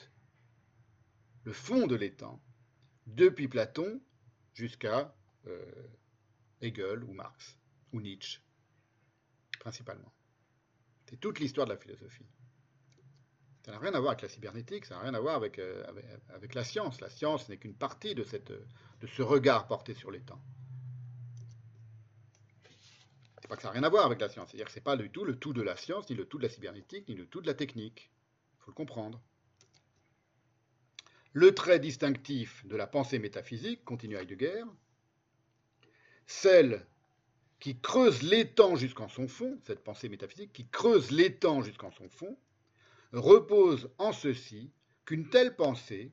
le 1.45 1.53
fond 1.53 1.87
de 1.87 1.97
l'étang, 1.97 2.41
depuis 3.07 3.49
Platon 3.49 4.01
jusqu'à 4.53 5.15
euh, 5.47 5.89
Hegel 6.61 7.03
ou 7.05 7.13
Marx 7.13 7.59
ou 7.95 8.01
Nietzsche, 8.01 8.41
principalement. 9.61 10.13
C'est 11.09 11.19
toute 11.19 11.39
l'histoire 11.39 11.67
de 11.67 11.73
la 11.73 11.79
philosophie. 11.79 12.27
Ça 13.65 13.73
n'a 13.73 13.79
rien 13.79 13.95
à 13.95 14.01
voir 14.01 14.13
avec 14.13 14.23
la 14.23 14.29
cybernétique, 14.29 14.85
ça 14.85 14.97
n'a 14.97 15.01
rien 15.03 15.15
à 15.15 15.21
voir 15.21 15.37
avec, 15.37 15.59
euh, 15.59 15.87
la 16.53 16.65
science. 16.65 17.01
La 17.01 17.09
science 17.09 17.49
n'est 17.49 17.57
qu'une 17.57 17.75
partie 17.75 18.15
de, 18.15 18.25
de 18.25 19.07
ce 19.07 19.23
regard 19.23 19.67
porté 19.67 19.95
sur 19.95 20.11
les 20.11 20.21
temps. 20.21 20.43
C'est 23.41 23.49
pas 23.49 23.57
que 23.57 23.63
ça 23.63 23.69
n'a 23.69 23.75
rien 23.75 23.85
à 23.85 23.89
voir 23.89 24.05
avec 24.05 24.21
la 24.21 24.29
science, 24.29 24.49
c'est-à-dire 24.51 24.67
que 24.67 24.73
ce 24.73 24.79
n'est 24.79 24.85
pas 24.85 24.97
du 24.97 25.11
tout 25.11 25.25
le 25.25 25.39
tout 25.39 25.53
de 25.53 25.63
la 25.63 25.77
science, 25.77 26.11
ni 26.11 26.17
le 26.17 26.27
tout 26.27 26.39
de 26.39 26.43
la 26.43 26.49
cybernétique, 26.49 27.09
ni 27.09 27.15
le 27.15 27.27
tout 27.27 27.41
de 27.41 27.47
la 27.47 27.55
technique. 27.55 28.11
Il 28.59 28.65
faut 28.65 28.71
le 28.71 28.75
comprendre. 28.75 29.23
Le 31.33 31.55
trait 31.55 31.79
distinctif 31.79 32.67
de 32.67 32.77
la 32.77 32.87
pensée 32.87 33.19
métaphysique, 33.19 33.85
continue 33.85 34.17
Heidegger, 34.17 34.65
celle 36.27 36.87
qui 37.65 37.81
creuse 37.81 38.21
l'étang 38.21 38.77
jusqu'en 38.77 39.09
son 39.09 39.27
fond, 39.27 39.59
cette 39.63 39.83
pensée 39.83 40.11
métaphysique 40.11 40.53
qui 40.53 40.69
creuse 40.69 41.11
l'étang 41.11 41.63
jusqu'en 41.63 41.91
son 41.91 42.11
fond, 42.11 42.37
repose 43.15 43.89
en 43.97 44.13
ceci 44.13 44.71
qu'une 45.07 45.31
telle 45.31 45.57
pensée, 45.57 46.13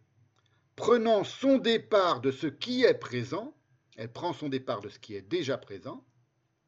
prenant 0.77 1.25
son 1.25 1.57
départ 1.57 2.21
de 2.21 2.31
ce 2.31 2.47
qui 2.47 2.85
est 2.85 2.93
présent, 2.93 3.53
elle 3.97 4.13
prend 4.13 4.31
son 4.31 4.47
départ 4.47 4.79
de 4.79 4.87
ce 4.87 4.97
qui 4.97 5.13
est 5.13 5.21
déjà 5.21 5.57
présent. 5.57 6.05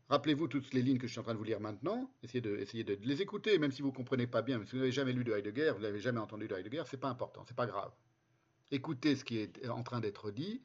Rappelez-vous 0.09 0.49
toutes 0.49 0.73
les 0.73 0.81
lignes 0.81 0.97
que 0.97 1.07
je 1.07 1.13
suis 1.13 1.19
en 1.21 1.23
train 1.23 1.33
de 1.33 1.37
vous 1.37 1.45
lire 1.45 1.61
maintenant, 1.61 2.11
essayez 2.21 2.41
de, 2.41 2.49
de 2.49 3.07
les 3.07 3.21
écouter, 3.21 3.57
même 3.59 3.71
si 3.71 3.81
vous 3.81 3.91
ne 3.91 3.95
comprenez 3.95 4.27
pas 4.27 4.41
bien, 4.41 4.57
mais 4.57 4.65
si 4.65 4.71
vous 4.71 4.79
n'avez 4.79 4.91
jamais 4.91 5.13
lu 5.13 5.23
de 5.23 5.31
Heidegger, 5.31 5.71
vous 5.77 5.83
n'avez 5.83 6.01
jamais 6.01 6.19
entendu 6.19 6.49
de 6.49 6.55
Heidegger, 6.55 6.83
ce 6.85 6.97
n'est 6.97 6.99
pas 6.99 7.07
important, 7.07 7.45
ce 7.45 7.51
n'est 7.51 7.55
pas 7.55 7.67
grave. 7.67 7.93
Écoutez 8.69 9.15
ce 9.15 9.23
qui 9.23 9.37
est 9.37 9.69
en 9.69 9.83
train 9.83 10.01
d'être 10.01 10.29
dit, 10.29 10.61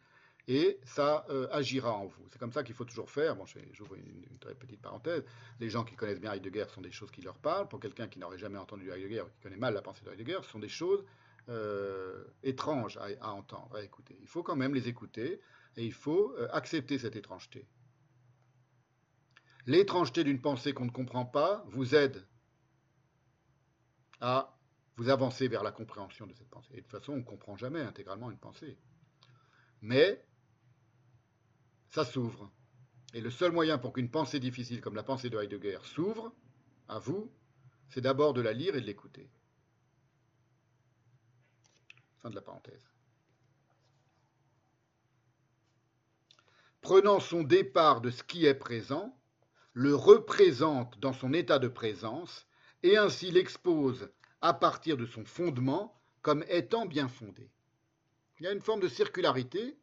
et 0.48 0.80
ça 0.82 1.26
euh, 1.28 1.46
agira 1.52 1.92
en 1.92 2.06
vous. 2.06 2.26
C'est 2.30 2.38
comme 2.38 2.52
ça 2.52 2.64
qu'il 2.64 2.74
faut 2.74 2.86
toujours 2.86 3.10
faire. 3.10 3.36
Bon, 3.36 3.44
j'ouvre 3.72 3.96
une, 3.96 4.38
très 4.40 4.54
petite 4.54 4.80
parenthèse. 4.80 5.22
Les 5.60 5.68
gens 5.68 5.84
qui 5.84 5.94
connaissent 5.94 6.20
bien 6.20 6.32
Heidegger 6.32 6.64
sont 6.74 6.80
des 6.80 6.90
choses 6.90 7.10
qui 7.10 7.20
leur 7.20 7.36
parlent. 7.38 7.68
Pour 7.68 7.80
quelqu'un 7.80 8.08
qui 8.08 8.18
n'aurait 8.18 8.38
jamais 8.38 8.56
entendu 8.56 8.90
Heidegger, 8.90 9.24
qui 9.34 9.42
connaît 9.42 9.58
mal 9.58 9.74
la 9.74 9.82
pensée 9.82 10.04
de 10.06 10.10
Heidegger, 10.10 10.38
ce 10.42 10.50
sont 10.50 10.58
des 10.58 10.70
choses 10.70 11.04
euh, 11.50 12.24
étranges 12.42 12.98
à, 13.20 13.32
entendre, 13.32 13.76
à 13.76 13.82
écouter. 13.82 14.16
Il 14.22 14.26
faut 14.26 14.42
quand 14.42 14.56
même 14.56 14.74
les 14.74 14.88
écouter 14.88 15.40
et 15.76 15.84
il 15.84 15.92
faut 15.92 16.34
euh, 16.38 16.48
accepter 16.52 16.98
cette 16.98 17.14
étrangeté. 17.14 17.68
L'étrangeté 19.66 20.24
d'une 20.24 20.40
pensée 20.40 20.72
qu'on 20.72 20.86
ne 20.86 20.90
comprend 20.90 21.26
pas 21.26 21.62
vous 21.68 21.94
aide 21.94 22.26
à 24.22 24.58
vous 24.96 25.10
avancer 25.10 25.46
vers 25.46 25.62
la 25.62 25.72
compréhension 25.72 26.26
de 26.26 26.32
cette 26.32 26.48
pensée. 26.48 26.72
Et 26.72 26.76
de 26.78 26.80
toute 26.80 26.90
façon, 26.90 27.12
on 27.12 27.18
ne 27.18 27.22
comprend 27.22 27.58
jamais 27.58 27.82
intégralement 27.82 28.30
une 28.30 28.38
pensée. 28.38 28.78
Mais 29.82 30.24
ça 31.90 32.04
s'ouvre. 32.04 32.50
Et 33.14 33.20
le 33.20 33.30
seul 33.30 33.52
moyen 33.52 33.78
pour 33.78 33.92
qu'une 33.92 34.10
pensée 34.10 34.40
difficile 34.40 34.80
comme 34.80 34.94
la 34.94 35.02
pensée 35.02 35.30
de 35.30 35.38
Heidegger 35.38 35.78
s'ouvre, 35.82 36.32
à 36.88 36.98
vous, 36.98 37.32
c'est 37.88 38.00
d'abord 38.00 38.34
de 38.34 38.40
la 38.40 38.52
lire 38.52 38.76
et 38.76 38.80
de 38.80 38.86
l'écouter. 38.86 39.30
Fin 42.18 42.30
de 42.30 42.34
la 42.34 42.42
parenthèse. 42.42 42.82
Prenant 46.80 47.20
son 47.20 47.42
départ 47.42 48.00
de 48.00 48.10
ce 48.10 48.22
qui 48.22 48.46
est 48.46 48.54
présent, 48.54 49.18
le 49.72 49.94
représente 49.94 50.98
dans 50.98 51.12
son 51.12 51.32
état 51.32 51.58
de 51.58 51.68
présence 51.68 52.46
et 52.82 52.96
ainsi 52.96 53.30
l'expose 53.30 54.10
à 54.40 54.54
partir 54.54 54.96
de 54.96 55.06
son 55.06 55.24
fondement 55.24 56.00
comme 56.22 56.44
étant 56.48 56.86
bien 56.86 57.08
fondé. 57.08 57.50
Il 58.38 58.44
y 58.44 58.46
a 58.46 58.52
une 58.52 58.60
forme 58.60 58.80
de 58.80 58.88
circularité, 58.88 59.76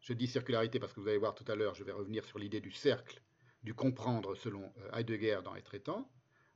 je 0.00 0.12
dis 0.12 0.26
circularité 0.26 0.80
parce 0.80 0.92
que 0.92 1.00
vous 1.00 1.08
allez 1.08 1.18
voir 1.18 1.34
tout 1.34 1.44
à 1.48 1.54
l'heure, 1.54 1.74
je 1.74 1.84
vais 1.84 1.92
revenir 1.92 2.24
sur 2.24 2.38
l'idée 2.38 2.60
du 2.60 2.70
cercle, 2.70 3.20
du 3.62 3.74
comprendre 3.74 4.34
selon 4.34 4.72
euh, 4.78 4.98
Heidegger 4.98 5.40
dans 5.44 5.54
Être 5.54 5.74
étant, 5.74 6.10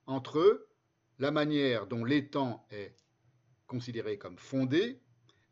entre 0.07 0.67
la 1.19 1.31
manière 1.31 1.87
dont 1.87 2.05
l'étang 2.05 2.67
est 2.71 2.95
considéré 3.67 4.19
comme 4.19 4.39
fondé 4.39 5.01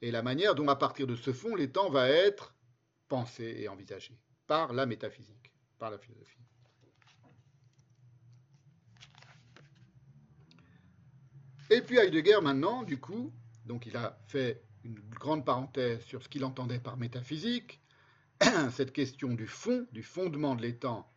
et 0.00 0.10
la 0.10 0.22
manière 0.22 0.54
dont 0.54 0.68
à 0.68 0.76
partir 0.76 1.06
de 1.06 1.16
ce 1.16 1.32
fond 1.32 1.54
l'étang 1.54 1.90
va 1.90 2.08
être 2.08 2.54
pensé 3.08 3.56
et 3.58 3.68
envisagé 3.68 4.18
par 4.46 4.72
la 4.72 4.86
métaphysique, 4.86 5.52
par 5.78 5.90
la 5.90 5.98
philosophie. 5.98 6.38
Et 11.70 11.80
puis 11.80 11.98
Heidegger 11.98 12.38
maintenant, 12.42 12.82
du 12.82 12.98
coup, 12.98 13.32
donc 13.64 13.86
il 13.86 13.96
a 13.96 14.18
fait 14.26 14.62
une 14.84 14.98
grande 14.98 15.44
parenthèse 15.44 16.04
sur 16.04 16.22
ce 16.22 16.28
qu'il 16.28 16.44
entendait 16.44 16.80
par 16.80 16.96
métaphysique, 16.96 17.81
cette 18.72 18.92
question 18.92 19.34
du 19.34 19.46
fond, 19.46 19.86
du 19.92 20.02
fondement 20.02 20.54
de 20.54 20.62
l'étang 20.62 21.08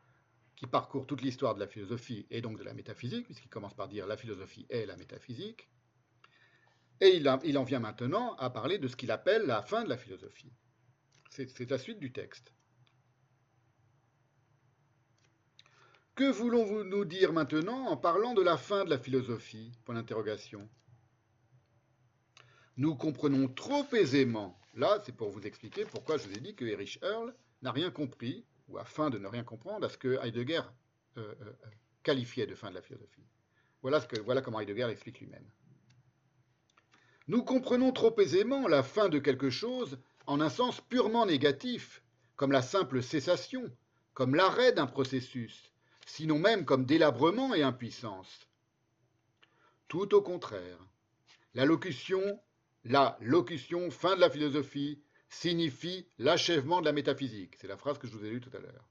qui 0.55 0.67
parcourt 0.67 1.05
toute 1.05 1.21
l'histoire 1.21 1.55
de 1.55 1.59
la 1.59 1.67
philosophie 1.67 2.25
et 2.29 2.41
donc 2.41 2.57
de 2.57 2.63
la 2.63 2.73
métaphysique, 2.73 3.25
puisqu'il 3.25 3.49
commence 3.49 3.73
par 3.73 3.87
dire 3.87 4.07
la 4.07 4.17
philosophie 4.17 4.65
est 4.69 4.85
la 4.85 4.95
métaphysique. 4.95 5.69
Et 7.01 7.17
il, 7.17 7.27
en 7.27 7.63
vient 7.63 7.79
maintenant 7.79 8.35
à 8.35 8.49
parler 8.49 8.77
de 8.77 8.87
ce 8.87 8.95
qu'il 8.95 9.11
appelle 9.11 9.45
la 9.45 9.61
fin 9.61 9.83
de 9.83 9.89
la 9.89 9.97
philosophie. 9.97 10.53
C'est 11.29 11.69
la 11.69 11.77
suite 11.77 11.99
du 11.99 12.13
texte. 12.13 12.53
Que 16.15 16.31
voulons-vous 16.31 16.85
nous 16.85 17.03
dire 17.03 17.33
maintenant 17.33 17.87
en 17.87 17.97
parlant 17.97 18.33
de 18.33 18.41
la 18.41 18.55
fin 18.55 18.85
de 18.85 18.89
la 18.89 18.97
philosophie? 18.97 19.73
Point 19.83 19.95
d'interrogation. 19.95 20.69
Nous 22.77 22.95
comprenons 22.95 23.49
trop 23.49 23.85
aisément, 23.93 24.57
là 24.75 25.01
c'est 25.05 25.15
pour 25.15 25.29
vous 25.29 25.41
expliquer 25.41 25.85
pourquoi 25.85 26.17
je 26.17 26.27
vous 26.27 26.33
ai 26.33 26.39
dit 26.39 26.55
que 26.55 26.65
Erich 26.65 26.99
Earl 27.01 27.33
n'a 27.61 27.71
rien 27.71 27.91
compris, 27.91 28.45
ou 28.67 28.77
afin 28.77 29.09
de 29.09 29.17
ne 29.17 29.27
rien 29.27 29.43
comprendre, 29.43 29.85
à 29.85 29.89
ce 29.89 29.97
que 29.97 30.19
Heidegger 30.23 30.61
euh, 31.17 31.33
euh, 31.41 31.53
qualifiait 32.03 32.45
de 32.45 32.55
fin 32.55 32.69
de 32.69 32.75
la 32.75 32.81
philosophie. 32.81 33.25
Voilà, 33.81 34.01
ce 34.01 34.21
voilà 34.21 34.41
comment 34.41 34.59
Heidegger 34.59 34.87
l'explique 34.87 35.19
lui-même. 35.19 35.49
Nous 37.27 37.43
comprenons 37.43 37.91
trop 37.91 38.15
aisément 38.19 38.67
la 38.67 38.83
fin 38.83 39.09
de 39.09 39.17
quelque 39.17 39.49
chose 39.49 39.97
en 40.27 40.41
un 40.41 40.49
sens 40.49 40.81
purement 40.81 41.25
négatif, 41.25 42.03
comme 42.35 42.51
la 42.51 42.61
simple 42.61 43.01
cessation, 43.01 43.71
comme 44.13 44.35
l'arrêt 44.35 44.73
d'un 44.73 44.85
processus, 44.85 45.71
sinon 46.05 46.37
même 46.37 46.65
comme 46.65 46.85
délabrement 46.85 47.53
et 47.55 47.63
impuissance. 47.63 48.47
Tout 49.87 50.13
au 50.13 50.21
contraire, 50.21 50.77
la 51.53 51.65
locution, 51.65 52.39
la 52.85 53.17
locution 53.19 53.89
fin 53.89 54.15
de 54.15 54.21
la 54.21 54.29
philosophie 54.29 54.99
signifie 55.27 56.07
l'achèvement 56.19 56.81
de 56.81 56.85
la 56.85 56.93
métaphysique. 56.93 57.55
C'est 57.59 57.67
la 57.67 57.77
phrase 57.77 57.97
que 57.97 58.07
je 58.07 58.13
vous 58.13 58.23
ai 58.23 58.29
lue 58.29 58.41
tout 58.41 58.55
à 58.55 58.59
l'heure. 58.59 58.87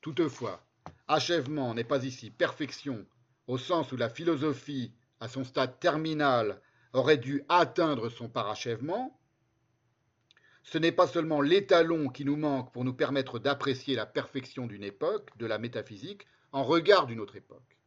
Toutefois, 0.00 0.64
achèvement 1.08 1.74
n'est 1.74 1.84
pas 1.84 2.04
ici 2.04 2.30
perfection, 2.30 3.04
au 3.48 3.58
sens 3.58 3.90
où 3.90 3.96
la 3.96 4.08
philosophie, 4.08 4.92
à 5.20 5.28
son 5.28 5.42
stade 5.42 5.80
terminal, 5.80 6.60
aurait 6.92 7.18
dû 7.18 7.42
atteindre 7.48 8.08
son 8.08 8.28
parachèvement. 8.28 9.18
Ce 10.62 10.78
n'est 10.78 10.92
pas 10.92 11.08
seulement 11.08 11.40
l'étalon 11.40 12.08
qui 12.08 12.24
nous 12.24 12.36
manque 12.36 12.72
pour 12.72 12.84
nous 12.84 12.94
permettre 12.94 13.40
d'apprécier 13.40 13.96
la 13.96 14.06
perfection 14.06 14.66
d'une 14.66 14.84
époque, 14.84 15.36
de 15.38 15.46
la 15.46 15.58
métaphysique, 15.58 16.26
en 16.52 16.62
regard 16.62 17.06
d'une 17.06 17.20
autre 17.20 17.36
époque. 17.36 17.77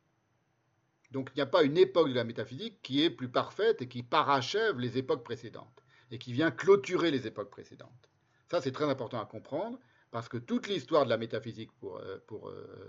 Donc 1.11 1.29
il 1.33 1.37
n'y 1.37 1.41
a 1.41 1.47
pas 1.47 1.63
une 1.63 1.77
époque 1.77 2.09
de 2.09 2.13
la 2.13 2.23
métaphysique 2.23 2.81
qui 2.81 3.03
est 3.03 3.09
plus 3.09 3.29
parfaite 3.29 3.81
et 3.81 3.87
qui 3.87 4.01
parachève 4.03 4.79
les 4.79 4.97
époques 4.97 5.23
précédentes 5.23 5.83
et 6.11 6.17
qui 6.17 6.33
vient 6.33 6.51
clôturer 6.51 7.11
les 7.11 7.27
époques 7.27 7.49
précédentes. 7.49 8.09
Ça, 8.49 8.61
c'est 8.61 8.71
très 8.71 8.89
important 8.89 9.19
à 9.19 9.25
comprendre 9.25 9.79
parce 10.11 10.27
que 10.27 10.37
toute 10.37 10.67
l'histoire 10.67 11.05
de 11.05 11.09
la 11.09 11.17
métaphysique, 11.17 11.71
pour, 11.71 11.99
euh, 11.99 12.17
euh, 12.31 12.87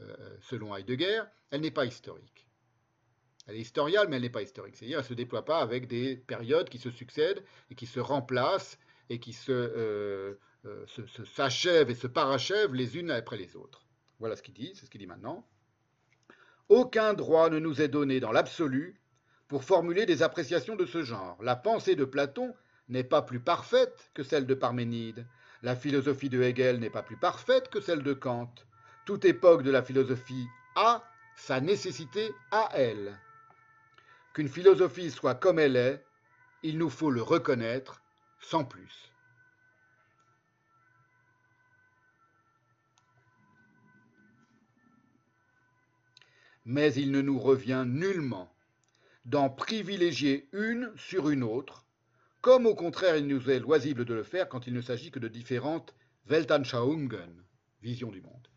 euh, 0.00 0.36
selon 0.40 0.74
Heidegger, 0.74 1.22
elle 1.50 1.60
n'est 1.60 1.72
pas 1.72 1.84
historique. 1.84 2.48
Elle 3.46 3.56
est 3.56 3.60
historiale, 3.60 4.06
mais 4.08 4.16
elle 4.16 4.22
n'est 4.22 4.30
pas 4.30 4.42
historique. 4.42 4.76
C'est-à-dire, 4.76 4.98
elle 4.98 5.04
ne 5.04 5.08
se 5.08 5.14
déploie 5.14 5.44
pas 5.44 5.58
avec 5.58 5.88
des 5.88 6.16
périodes 6.16 6.68
qui 6.68 6.78
se 6.78 6.90
succèdent 6.90 7.42
et 7.70 7.74
qui 7.74 7.86
se 7.86 7.98
remplacent 7.98 8.78
et 9.10 9.18
qui 9.18 9.32
se, 9.32 10.38
s'achèvent 11.34 11.90
et 11.90 11.96
se 11.96 12.06
parachèvent 12.06 12.74
les 12.74 12.96
unes 12.96 13.10
après 13.10 13.36
les 13.36 13.56
autres. 13.56 13.84
Voilà 14.20 14.36
ce 14.36 14.42
qu'il 14.42 14.54
dit, 14.54 14.70
c'est 14.76 14.86
ce 14.86 14.90
qu'il 14.90 15.00
dit 15.00 15.08
maintenant. 15.08 15.44
Aucun 16.72 17.12
droit 17.12 17.50
ne 17.50 17.58
nous 17.58 17.82
est 17.82 17.88
donné 17.88 18.18
dans 18.18 18.32
l'absolu 18.32 18.98
pour 19.46 19.62
formuler 19.62 20.06
des 20.06 20.22
appréciations 20.22 20.74
de 20.74 20.86
ce 20.86 21.02
genre. 21.02 21.36
La 21.42 21.54
pensée 21.54 21.96
de 21.96 22.06
Platon 22.06 22.54
n'est 22.88 23.04
pas 23.04 23.20
plus 23.20 23.40
parfaite 23.40 24.10
que 24.14 24.22
celle 24.22 24.46
de 24.46 24.54
Parménide. 24.54 25.26
La 25.62 25.76
philosophie 25.76 26.30
de 26.30 26.42
Hegel 26.42 26.80
n'est 26.80 26.88
pas 26.88 27.02
plus 27.02 27.18
parfaite 27.18 27.68
que 27.68 27.82
celle 27.82 28.02
de 28.02 28.14
Kant. 28.14 28.50
Toute 29.04 29.26
époque 29.26 29.64
de 29.64 29.70
la 29.70 29.82
philosophie 29.82 30.46
a 30.74 31.04
sa 31.36 31.60
nécessité 31.60 32.32
à 32.50 32.70
elle. 32.72 33.20
Qu'une 34.32 34.48
philosophie 34.48 35.10
soit 35.10 35.34
comme 35.34 35.58
elle 35.58 35.76
est, 35.76 36.02
il 36.62 36.78
nous 36.78 36.88
faut 36.88 37.10
le 37.10 37.20
reconnaître 37.20 38.00
sans 38.40 38.64
plus. 38.64 39.11
Mais 46.64 46.94
il 46.94 47.10
ne 47.10 47.20
nous 47.20 47.38
revient 47.38 47.84
nullement 47.86 48.52
d'en 49.24 49.50
privilégier 49.50 50.48
une 50.52 50.92
sur 50.96 51.28
une 51.28 51.42
autre, 51.42 51.86
comme 52.40 52.66
au 52.66 52.74
contraire 52.74 53.16
il 53.16 53.26
nous 53.26 53.50
est 53.50 53.60
loisible 53.60 54.04
de 54.04 54.14
le 54.14 54.24
faire 54.24 54.48
quand 54.48 54.66
il 54.66 54.74
ne 54.74 54.80
s'agit 54.80 55.10
que 55.10 55.18
de 55.18 55.28
différentes 55.28 55.94
Weltanschauungen, 56.26 57.44
visions 57.80 58.10
du 58.10 58.20
monde. 58.20 58.48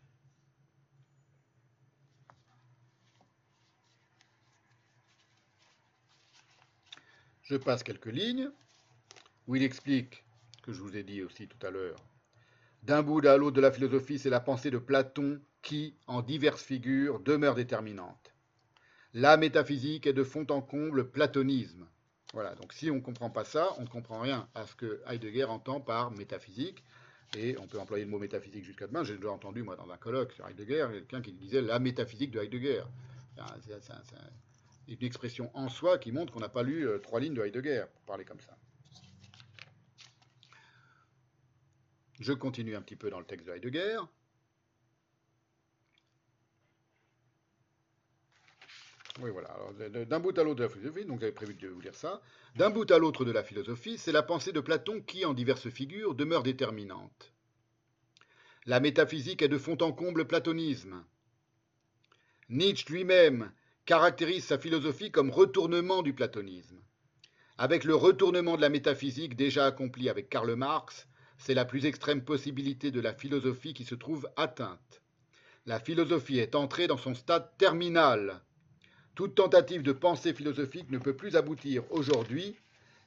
Je 7.42 7.56
passe 7.56 7.84
quelques 7.84 8.06
lignes 8.06 8.50
où 9.46 9.54
il 9.54 9.62
explique 9.62 10.24
que 10.62 10.72
je 10.72 10.80
vous 10.80 10.96
ai 10.96 11.04
dit 11.04 11.22
aussi 11.22 11.46
tout 11.46 11.64
à 11.64 11.70
l'heure. 11.70 12.04
D'un 12.82 13.02
bout 13.02 13.24
à 13.24 13.36
l'autre 13.36 13.56
de 13.56 13.60
la 13.60 13.70
philosophie, 13.70 14.18
c'est 14.18 14.30
la 14.30 14.40
pensée 14.40 14.72
de 14.72 14.78
Platon 14.78 15.40
qui, 15.66 15.96
en 16.06 16.22
diverses 16.22 16.62
figures, 16.62 17.18
demeure 17.18 17.56
déterminante. 17.56 18.32
La 19.14 19.36
métaphysique 19.36 20.06
est 20.06 20.12
de 20.12 20.22
fond 20.22 20.46
en 20.50 20.62
comble 20.62 21.10
platonisme. 21.10 21.88
Voilà, 22.34 22.54
donc 22.54 22.72
si 22.72 22.88
on 22.88 22.96
ne 22.96 23.00
comprend 23.00 23.30
pas 23.30 23.44
ça, 23.44 23.70
on 23.78 23.82
ne 23.82 23.88
comprend 23.88 24.20
rien 24.20 24.48
à 24.54 24.64
ce 24.64 24.76
que 24.76 25.02
Heidegger 25.08 25.46
entend 25.46 25.80
par 25.80 26.12
métaphysique. 26.12 26.84
Et 27.36 27.58
on 27.58 27.66
peut 27.66 27.80
employer 27.80 28.04
le 28.04 28.10
mot 28.12 28.20
métaphysique 28.20 28.62
jusqu'à 28.62 28.86
demain. 28.86 29.02
J'ai 29.02 29.16
déjà 29.16 29.32
entendu, 29.32 29.64
moi, 29.64 29.74
dans 29.74 29.90
un 29.90 29.96
colloque 29.96 30.32
sur 30.32 30.46
Heidegger, 30.46 30.86
quelqu'un 30.92 31.20
qui 31.20 31.32
disait 31.32 31.60
la 31.60 31.80
métaphysique 31.80 32.30
de 32.30 32.38
Heidegger. 32.38 32.84
C'est 33.66 34.92
une 34.92 35.04
expression 35.04 35.50
en 35.52 35.68
soi 35.68 35.98
qui 35.98 36.12
montre 36.12 36.32
qu'on 36.32 36.38
n'a 36.38 36.48
pas 36.48 36.62
lu 36.62 36.86
euh, 36.86 36.98
trois 36.98 37.18
lignes 37.18 37.34
de 37.34 37.42
Heidegger, 37.42 37.86
pour 37.92 38.02
parler 38.02 38.24
comme 38.24 38.40
ça. 38.40 38.56
Je 42.20 42.32
continue 42.32 42.76
un 42.76 42.82
petit 42.82 42.94
peu 42.94 43.10
dans 43.10 43.18
le 43.18 43.26
texte 43.26 43.48
de 43.48 43.52
Heidegger. 43.52 43.98
Oui, 49.20 49.30
voilà. 49.30 49.56
D'un 50.04 50.20
bout 50.20 50.38
à 50.38 50.42
l'autre 50.42 50.58
de 50.58 50.64
la 50.64 50.68
philosophie, 50.68 51.06
donc 51.06 51.20
j'avais 51.20 51.32
prévu 51.32 51.54
de 51.54 51.68
vous 51.68 51.80
lire 51.80 51.94
ça. 51.94 52.20
D'un 52.56 52.70
bout 52.70 52.90
à 52.90 52.98
l'autre 52.98 53.24
de 53.24 53.32
la 53.32 53.42
philosophie, 53.42 53.96
c'est 53.96 54.12
la 54.12 54.22
pensée 54.22 54.52
de 54.52 54.60
Platon 54.60 55.00
qui, 55.00 55.24
en 55.24 55.32
diverses 55.32 55.70
figures, 55.70 56.14
demeure 56.14 56.42
déterminante. 56.42 57.32
La 58.66 58.80
métaphysique 58.80 59.42
est 59.42 59.48
de 59.48 59.58
fond 59.58 59.78
en 59.80 59.92
comble 59.92 60.26
platonisme. 60.26 61.04
Nietzsche 62.48 62.92
lui-même 62.92 63.52
caractérise 63.86 64.44
sa 64.44 64.58
philosophie 64.58 65.12
comme 65.12 65.30
retournement 65.30 66.02
du 66.02 66.12
platonisme. 66.12 66.80
Avec 67.58 67.84
le 67.84 67.94
retournement 67.94 68.56
de 68.56 68.60
la 68.60 68.68
métaphysique 68.68 69.36
déjà 69.36 69.66
accompli 69.66 70.10
avec 70.10 70.28
Karl 70.28 70.54
Marx, 70.56 71.08
c'est 71.38 71.54
la 71.54 71.64
plus 71.64 71.86
extrême 71.86 72.22
possibilité 72.22 72.90
de 72.90 73.00
la 73.00 73.14
philosophie 73.14 73.72
qui 73.72 73.84
se 73.84 73.94
trouve 73.94 74.28
atteinte. 74.36 75.02
La 75.64 75.80
philosophie 75.80 76.38
est 76.38 76.54
entrée 76.54 76.86
dans 76.86 76.96
son 76.96 77.14
stade 77.14 77.56
terminal, 77.58 78.42
toute 79.16 79.34
tentative 79.34 79.82
de 79.82 79.92
pensée 79.92 80.32
philosophique 80.32 80.90
ne 80.90 80.98
peut 80.98 81.16
plus 81.16 81.34
aboutir 81.34 81.82
aujourd'hui 81.90 82.54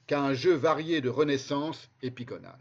qu'à 0.06 0.20
un 0.20 0.34
jeu 0.34 0.54
varié 0.54 1.00
de 1.00 1.08
renaissance 1.08 1.88
épiconale. 2.02 2.60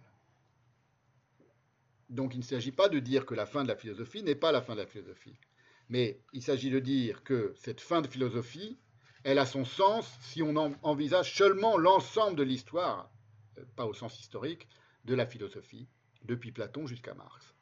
Donc 2.10 2.34
il 2.36 2.40
ne 2.40 2.44
s'agit 2.44 2.72
pas 2.72 2.88
de 2.88 3.00
dire 3.00 3.26
que 3.26 3.36
la 3.36 3.46
fin 3.46 3.64
de 3.64 3.68
la 3.68 3.76
philosophie 3.76 4.24
n'est 4.24 4.36
pas 4.36 4.54
la 4.54 4.62
fin 4.62 4.74
de 4.76 4.80
la 4.80 4.88
philosophie, 4.88 5.36
mais 5.90 6.22
il 6.32 6.42
s'agit 6.42 6.70
de 6.70 6.80
dire 6.80 7.24
que 7.24 7.54
cette 7.58 7.82
fin 7.82 8.02
de 8.02 8.08
philosophie, 8.08 8.78
elle 9.24 9.40
a 9.40 9.46
son 9.46 9.66
sens 9.66 10.10
si 10.22 10.42
on 10.42 10.56
envisage 10.56 11.36
seulement 11.36 11.78
l'ensemble 11.78 12.38
de 12.38 12.44
l'histoire 12.44 13.12
pas 13.76 13.86
au 13.86 13.94
sens 13.94 14.20
historique, 14.20 14.68
de 15.06 15.16
la 15.16 15.26
philosophie, 15.26 15.88
depuis 16.24 16.52
Platon 16.52 16.88
jusqu'à 16.88 17.14
Marx. 17.14 17.54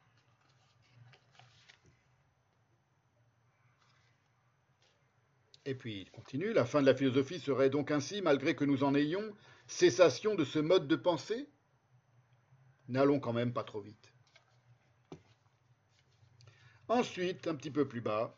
Et 5.68 5.74
puis 5.74 6.00
il 6.00 6.10
continue, 6.10 6.54
la 6.54 6.64
fin 6.64 6.80
de 6.80 6.86
la 6.86 6.94
philosophie 6.94 7.38
serait 7.38 7.68
donc 7.68 7.90
ainsi, 7.90 8.22
malgré 8.22 8.56
que 8.56 8.64
nous 8.64 8.84
en 8.84 8.94
ayons, 8.94 9.36
cessation 9.66 10.34
de 10.34 10.42
ce 10.42 10.58
mode 10.58 10.88
de 10.88 10.96
pensée? 10.96 11.46
N'allons 12.88 13.20
quand 13.20 13.34
même 13.34 13.52
pas 13.52 13.64
trop 13.64 13.82
vite. 13.82 14.10
Ensuite, 16.88 17.46
un 17.48 17.54
petit 17.54 17.70
peu 17.70 17.86
plus 17.86 18.00
bas, 18.00 18.34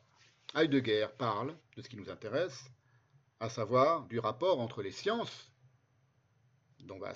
Heidegger 0.56 1.06
parle 1.18 1.56
de 1.76 1.82
ce 1.82 1.88
qui 1.88 1.96
nous 1.96 2.10
intéresse, 2.10 2.68
à 3.38 3.48
savoir 3.48 4.08
du 4.08 4.18
rapport 4.18 4.58
entre 4.58 4.82
les 4.82 4.90
sciences, 4.90 5.52
dont 6.80 6.98
va 6.98 7.14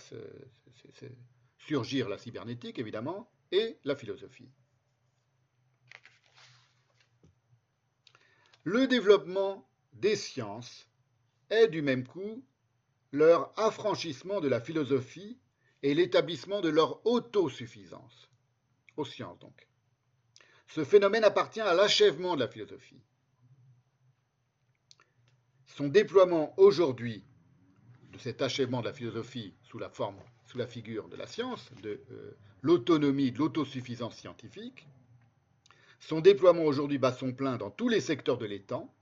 surgir 1.59 2.09
la 2.09 2.19
cybernétique 2.19 2.79
évidemment, 2.79 3.29
et 3.51 3.79
la 3.83 3.97
philosophie. 3.97 4.49
Le 8.63 8.87
développement 8.87 9.69
des 9.95 10.17
sciences 10.17 10.89
est 11.51 11.69
du 11.69 11.83
même 11.83 12.07
coup 12.07 12.45
leur 13.13 13.59
affranchissement 13.59 14.41
de 14.41 14.49
la 14.49 14.61
philosophie 14.61 15.39
et 15.83 15.95
l'établissement 15.95 16.61
de 16.61 16.69
leur 16.69 17.05
autosuffisance, 17.07 18.29
aux 18.97 19.05
sciences 19.05 19.39
donc. 19.39 19.69
Ce 20.67 20.85
phénomène 20.85 21.25
appartient 21.25 21.61
à 21.61 21.75
l'achèvement 21.75 22.35
de 22.35 22.41
la 22.41 22.49
philosophie. 22.49 23.03
Son 25.67 25.89
déploiement 25.89 26.55
aujourd'hui 26.57 27.25
de 28.13 28.19
cet 28.19 28.43
achèvement 28.43 28.81
de 28.81 28.87
la 28.87 28.93
philosophie 28.93 29.55
sous 29.63 29.79
la 29.79 29.89
forme, 29.89 30.17
sous 30.47 30.59
la 30.59 30.67
figure 30.67 31.09
de 31.09 31.17
la 31.17 31.27
science, 31.27 31.71
de 31.83 32.01
euh, 32.11 32.37
l'autonomie, 32.63 33.33
de 33.33 33.39
l'autosuffisance 33.39 34.17
scientifique, 34.17 34.87
son 36.01 36.21
déploiement 36.21 36.65
aujourd'hui 36.65 36.99
bat 36.99 37.13
son 37.13 37.33
plein 37.33 37.57
dans 37.57 37.71
tous 37.71 37.89
les 37.89 38.01
secteurs 38.01 38.39
de 38.39 38.47
l'étang, 38.47 38.94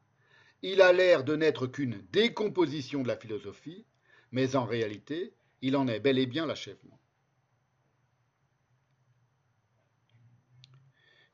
il 0.62 0.80
a 0.80 0.92
l'air 0.92 1.24
de 1.24 1.36
n'être 1.36 1.66
qu'une 1.66 2.00
décomposition 2.12 3.02
de 3.02 3.08
la 3.08 3.16
philosophie, 3.16 3.84
mais 4.30 4.56
en 4.56 4.64
réalité, 4.64 5.34
il 5.60 5.76
en 5.76 5.88
est 5.88 6.00
bel 6.00 6.18
et 6.18 6.26
bien 6.26 6.46
l'achèvement. 6.46 6.98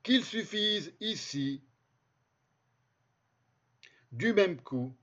Qu'il 0.03 0.25
suffise 0.25 0.95
ici, 1.01 1.63
du 4.13 4.33
même 4.33 4.61
coup, 4.61 4.97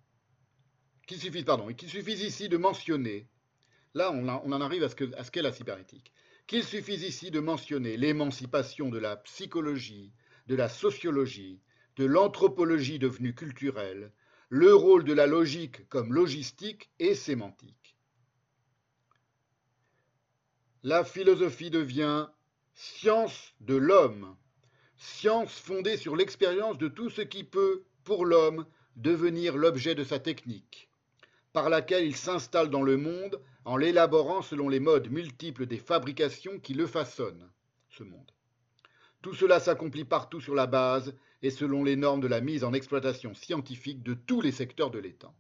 qu'il 1.05 1.19
suffise, 1.19 1.43
pardon, 1.43 1.71
qu'il 1.73 1.89
suffise 1.89 2.21
ici 2.21 2.49
de 2.49 2.57
mentionner, 2.57 3.28
là 3.93 4.11
on, 4.11 4.28
en 4.28 4.61
arrive 4.61 4.84
à 4.84 4.89
ce 4.89 5.32
qu'est 5.32 5.41
la 5.41 5.51
cybernétique, 5.51 6.11
qu'il 6.47 6.63
suffise 6.63 7.03
ici 7.03 7.30
de 7.30 7.39
mentionner 7.39 7.97
l'émancipation 7.97 8.89
de 8.89 8.97
la 8.97 9.17
psychologie, 9.17 10.11
de 10.47 10.55
la 10.55 10.69
sociologie, 10.69 11.59
de 11.96 12.06
l'anthropologie 12.06 13.00
devenue 13.00 13.34
culturelle, 13.34 14.12
le 14.50 14.76
rôle 14.76 15.04
de 15.04 15.14
la 15.14 15.28
logique 15.28 15.88
comme 15.89 16.14
logistique 16.14 16.89
et 17.00 17.16
sémantique. 17.16 17.96
La 20.84 21.04
philosophie 21.04 21.72
devient 21.72 22.28
science 22.74 23.54
de 23.62 23.76
l'homme, 23.76 24.36
science 24.98 25.58
fondée 25.58 25.98
sur 25.98 26.16
l'expérience 26.16 26.78
de 26.78 26.88
tout 26.88 27.10
ce 27.10 27.22
qui 27.22 27.43
peut, 27.43 27.84
pour 28.04 28.26
l'homme, 28.26 28.66
devenir 28.96 29.58
l'objet 29.58 29.96
de 29.96 30.04
sa 30.04 30.20
technique, 30.20 30.89
par 31.54 31.70
laquelle 31.70 32.06
il 32.06 32.16
s'installe 32.16 32.70
dans 32.70 32.84
le 32.84 32.98
monde 32.98 33.41
en 33.66 33.78
l'élaborant 33.78 34.41
selon 34.41 34.70
les 34.70 34.80
modes 34.80 35.10
multiples 35.10 35.66
des 35.66 35.80
fabrications 35.80 36.60
qui 36.60 36.74
le 36.74 36.86
façonnent, 36.86 37.50
ce 37.89 38.04
monde. 38.04 38.32
Tout 39.22 39.34
cela 39.34 39.60
s'accomplit 39.60 40.06
partout 40.06 40.39
sur 40.39 40.54
la 40.54 40.68
base 40.68 41.16
et 41.41 41.49
selon 41.49 41.83
les 41.83 41.95
normes 41.95 42.21
de 42.21 42.27
la 42.27 42.41
mise 42.41 42.63
en 42.63 42.73
exploitation 42.73 43.33
scientifique 43.33 44.03
de 44.03 44.13
tous 44.13 44.41
les 44.41 44.51
secteurs 44.51 44.91
de 44.91 44.99
l'État. 44.99 45.33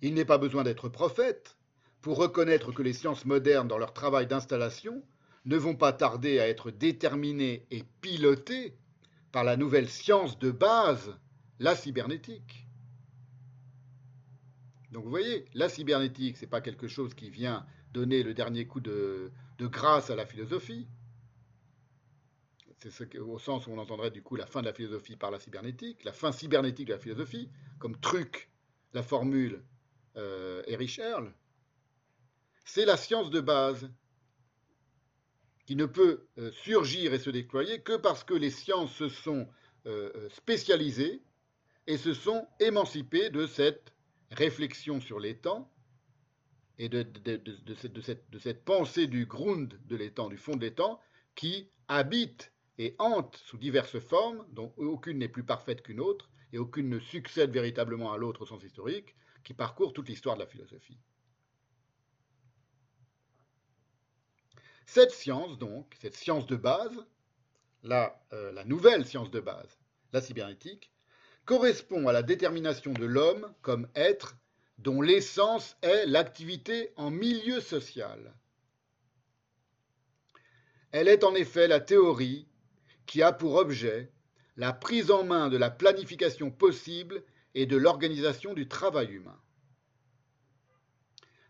Il 0.00 0.14
n'est 0.14 0.24
pas 0.24 0.38
besoin 0.38 0.62
d'être 0.62 0.88
prophète 0.88 1.56
pour 2.00 2.18
reconnaître 2.18 2.72
que 2.72 2.82
les 2.82 2.92
sciences 2.92 3.24
modernes, 3.24 3.68
dans 3.68 3.78
leur 3.78 3.92
travail 3.92 4.26
d'installation, 4.26 5.02
ne 5.44 5.56
vont 5.56 5.74
pas 5.74 5.92
tarder 5.92 6.38
à 6.38 6.48
être 6.48 6.70
déterminées 6.70 7.66
et 7.70 7.82
pilotées 8.00 8.76
par 9.32 9.44
la 9.44 9.56
nouvelle 9.56 9.88
science 9.88 10.38
de 10.38 10.50
base, 10.50 11.16
la 11.58 11.74
cybernétique. 11.74 12.66
Donc 14.92 15.04
vous 15.04 15.10
voyez, 15.10 15.44
la 15.54 15.68
cybernétique, 15.68 16.36
ce 16.36 16.42
n'est 16.42 16.50
pas 16.50 16.60
quelque 16.60 16.88
chose 16.88 17.14
qui 17.14 17.30
vient 17.30 17.66
donner 17.92 18.22
le 18.22 18.34
dernier 18.34 18.66
coup 18.66 18.80
de, 18.80 19.30
grâce 19.60 20.10
à 20.10 20.16
la 20.16 20.26
philosophie. 20.26 20.86
C'est 22.80 23.18
au 23.18 23.38
sens 23.38 23.66
où 23.66 23.72
on 23.72 23.78
entendrait 23.78 24.10
du 24.10 24.22
coup 24.22 24.36
la 24.36 24.46
fin 24.46 24.60
de 24.60 24.66
la 24.66 24.72
philosophie 24.72 25.16
par 25.16 25.30
la 25.30 25.40
cybernétique, 25.40 26.04
la 26.04 26.12
fin 26.12 26.30
cybernétique 26.30 26.86
de 26.86 26.92
la 26.92 26.98
philosophie, 26.98 27.50
comme 27.78 27.98
truc, 27.98 28.50
la 28.92 29.02
formule 29.02 29.64
euh, 30.16 30.62
Erich 30.66 30.98
Erl. 30.98 31.32
C'est 32.64 32.84
la 32.84 32.96
science 32.96 33.30
de 33.30 33.40
base 33.40 33.90
qui 35.66 35.76
ne 35.76 35.86
peut 35.86 36.26
euh, 36.38 36.52
surgir 36.52 37.12
et 37.12 37.18
se 37.18 37.30
déployer 37.30 37.80
que 37.80 37.96
parce 37.96 38.24
que 38.24 38.34
les 38.34 38.50
sciences 38.50 38.94
se 38.94 39.08
sont 39.08 39.48
euh, 39.86 40.28
spécialisées 40.30 41.22
et 41.86 41.98
se 41.98 42.14
sont 42.14 42.46
émancipées 42.60 43.30
de 43.30 43.46
cette 43.46 43.92
réflexion 44.30 45.00
sur 45.00 45.20
temps 45.42 45.70
et 46.78 46.88
de, 46.88 47.04
cette, 48.38 48.64
pensée 48.64 49.06
du 49.08 49.26
ground 49.26 49.78
de 49.86 49.96
l'étang, 49.96 50.28
du 50.28 50.36
fond 50.36 50.54
de 50.54 50.60
l'étang, 50.60 51.00
qui 51.34 51.68
habite 51.88 52.52
et 52.78 52.94
hante 52.98 53.36
sous 53.36 53.58
diverses 53.58 53.98
formes, 53.98 54.46
dont 54.50 54.72
aucune 54.76 55.18
n'est 55.18 55.28
plus 55.28 55.44
parfaite 55.44 55.82
qu'une 55.82 56.00
autre, 56.00 56.30
et 56.52 56.58
aucune 56.58 56.88
ne 56.88 56.98
succède 56.98 57.50
véritablement 57.50 58.12
à 58.12 58.16
l'autre 58.16 58.42
au 58.42 58.46
sens 58.46 58.62
historique, 58.62 59.14
qui 59.44 59.52
parcourt 59.52 59.92
toute 59.92 60.08
l'histoire 60.08 60.36
de 60.36 60.40
la 60.40 60.46
philosophie. 60.46 60.98
Cette 64.86 65.10
science, 65.10 65.58
donc, 65.58 65.94
cette 66.00 66.16
science 66.16 66.46
de 66.46 66.56
base, 66.56 67.04
la, 67.82 68.24
euh, 68.32 68.52
la 68.52 68.64
nouvelle 68.64 69.04
science 69.04 69.30
de 69.30 69.40
base, 69.40 69.78
la 70.12 70.20
cybernétique, 70.20 70.90
correspond 71.44 72.08
à 72.08 72.12
la 72.12 72.22
détermination 72.22 72.92
de 72.92 73.04
l'homme 73.04 73.52
comme 73.60 73.88
être 73.94 74.36
dont 74.78 75.02
l'essence 75.02 75.76
est 75.82 76.06
l'activité 76.06 76.92
en 76.96 77.10
milieu 77.10 77.60
social. 77.60 78.34
Elle 80.92 81.08
est 81.08 81.24
en 81.24 81.34
effet 81.34 81.68
la 81.68 81.80
théorie 81.80 82.47
qui 83.08 83.22
a 83.22 83.32
pour 83.32 83.56
objet 83.56 84.12
la 84.56 84.72
prise 84.72 85.10
en 85.10 85.24
main 85.24 85.48
de 85.48 85.56
la 85.56 85.70
planification 85.70 86.52
possible 86.52 87.24
et 87.54 87.66
de 87.66 87.76
l'organisation 87.76 88.54
du 88.54 88.68
travail 88.68 89.08
humain. 89.08 89.40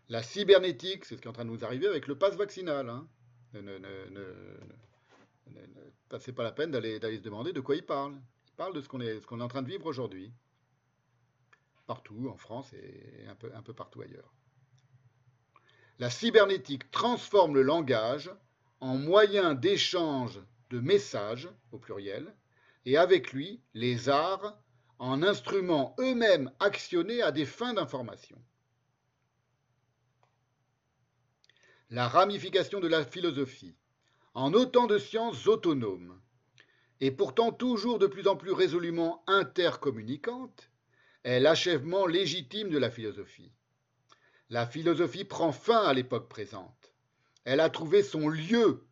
La 0.07 0.23
cybernétique, 0.23 1.05
c'est 1.05 1.15
ce 1.15 1.21
qui 1.21 1.27
est 1.27 1.29
en 1.29 1.33
train 1.33 1.45
de 1.45 1.51
nous 1.51 1.63
arriver 1.63 1.85
avec 1.85 2.07
le 2.07 2.17
pass 2.17 2.35
vaccinal. 2.35 2.89
Hein. 2.89 3.07
Ne, 3.53 3.77
passez 6.07 6.31
pas 6.31 6.43
la 6.43 6.51
peine 6.51 6.71
d'aller 6.71 6.99
se 6.99 7.21
demander 7.21 7.53
de 7.53 7.59
quoi 7.59 7.75
il 7.75 7.85
parle. 7.85 8.15
Il 8.47 8.53
parle 8.55 8.73
de 8.73 8.81
ce 8.81 8.87
qu'on 8.87 9.01
est, 9.01 9.17
est 9.17 9.31
en 9.31 9.47
train 9.47 9.61
de 9.61 9.69
vivre 9.69 9.85
aujourd'hui 9.85 10.31
partout 11.85 12.29
en 12.31 12.37
France 12.37 12.71
et 12.73 13.27
un 13.27 13.61
peu 13.63 13.73
partout 13.73 14.01
ailleurs. 14.01 14.31
La 15.97 16.11
cybernétique 16.11 16.89
transforme 16.91 17.55
le 17.55 17.63
langage 17.63 18.31
en 18.79 18.95
moyen 18.95 19.55
d'échange 19.55 20.39
de 20.69 20.79
messages, 20.79 21.49
au 21.71 21.77
pluriel, 21.77 22.35
et 22.85 22.97
avec 22.97 23.33
lui 23.33 23.61
les 23.73 24.09
arts 24.09 24.59
en 24.99 25.23
instruments 25.23 25.95
eux-mêmes 25.99 26.51
actionnés 26.59 27.21
à 27.21 27.31
des 27.31 27.45
fins 27.45 27.73
d'information. 27.73 28.41
La 31.89 32.07
ramification 32.07 32.79
de 32.79 32.87
la 32.87 33.03
philosophie 33.03 33.75
en 34.33 34.53
autant 34.53 34.85
de 34.85 34.97
sciences 34.97 35.47
autonomes, 35.47 36.19
et 37.01 37.11
pourtant 37.11 37.51
toujours 37.51 37.97
de 37.97 38.07
plus 38.07 38.27
en 38.27 38.35
plus 38.35 38.51
résolument 38.51 39.23
intercommunicantes, 39.27 40.69
est 41.23 41.39
l'achèvement 41.39 42.05
légitime 42.05 42.69
de 42.69 42.77
la 42.77 42.91
philosophie. 42.91 43.51
La 44.49 44.65
philosophie 44.65 45.25
prend 45.25 45.51
fin 45.51 45.83
à 45.83 45.93
l'époque 45.93 46.29
présente. 46.29 46.93
Elle 47.45 47.59
a 47.59 47.69
trouvé 47.69 48.03
son 48.03 48.29
lieu. 48.29 48.87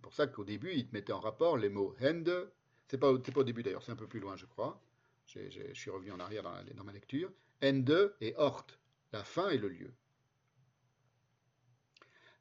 C'est 0.00 0.04
pour 0.04 0.14
ça 0.14 0.26
qu'au 0.26 0.44
début, 0.44 0.72
il 0.72 0.88
mettait 0.92 1.12
en 1.12 1.20
rapport 1.20 1.58
les 1.58 1.68
mots 1.68 1.94
Hende. 2.00 2.50
C'est 2.88 2.96
pas, 2.96 3.12
pas 3.12 3.40
au 3.40 3.44
début 3.44 3.62
d'ailleurs, 3.62 3.82
c'est 3.82 3.92
un 3.92 3.96
peu 3.96 4.06
plus 4.06 4.18
loin, 4.18 4.34
je 4.34 4.46
crois. 4.46 4.82
je 5.26 5.74
suis 5.74 5.90
revenu 5.90 6.10
en 6.10 6.18
arrière 6.18 6.42
dans, 6.42 6.84
ma 6.84 6.92
lecture. 6.94 7.30
Hende 7.62 8.14
et 8.22 8.34
Hort, 8.38 8.66
la 9.12 9.22
fin 9.22 9.50
et 9.50 9.58
le 9.58 9.68
lieu. 9.68 9.92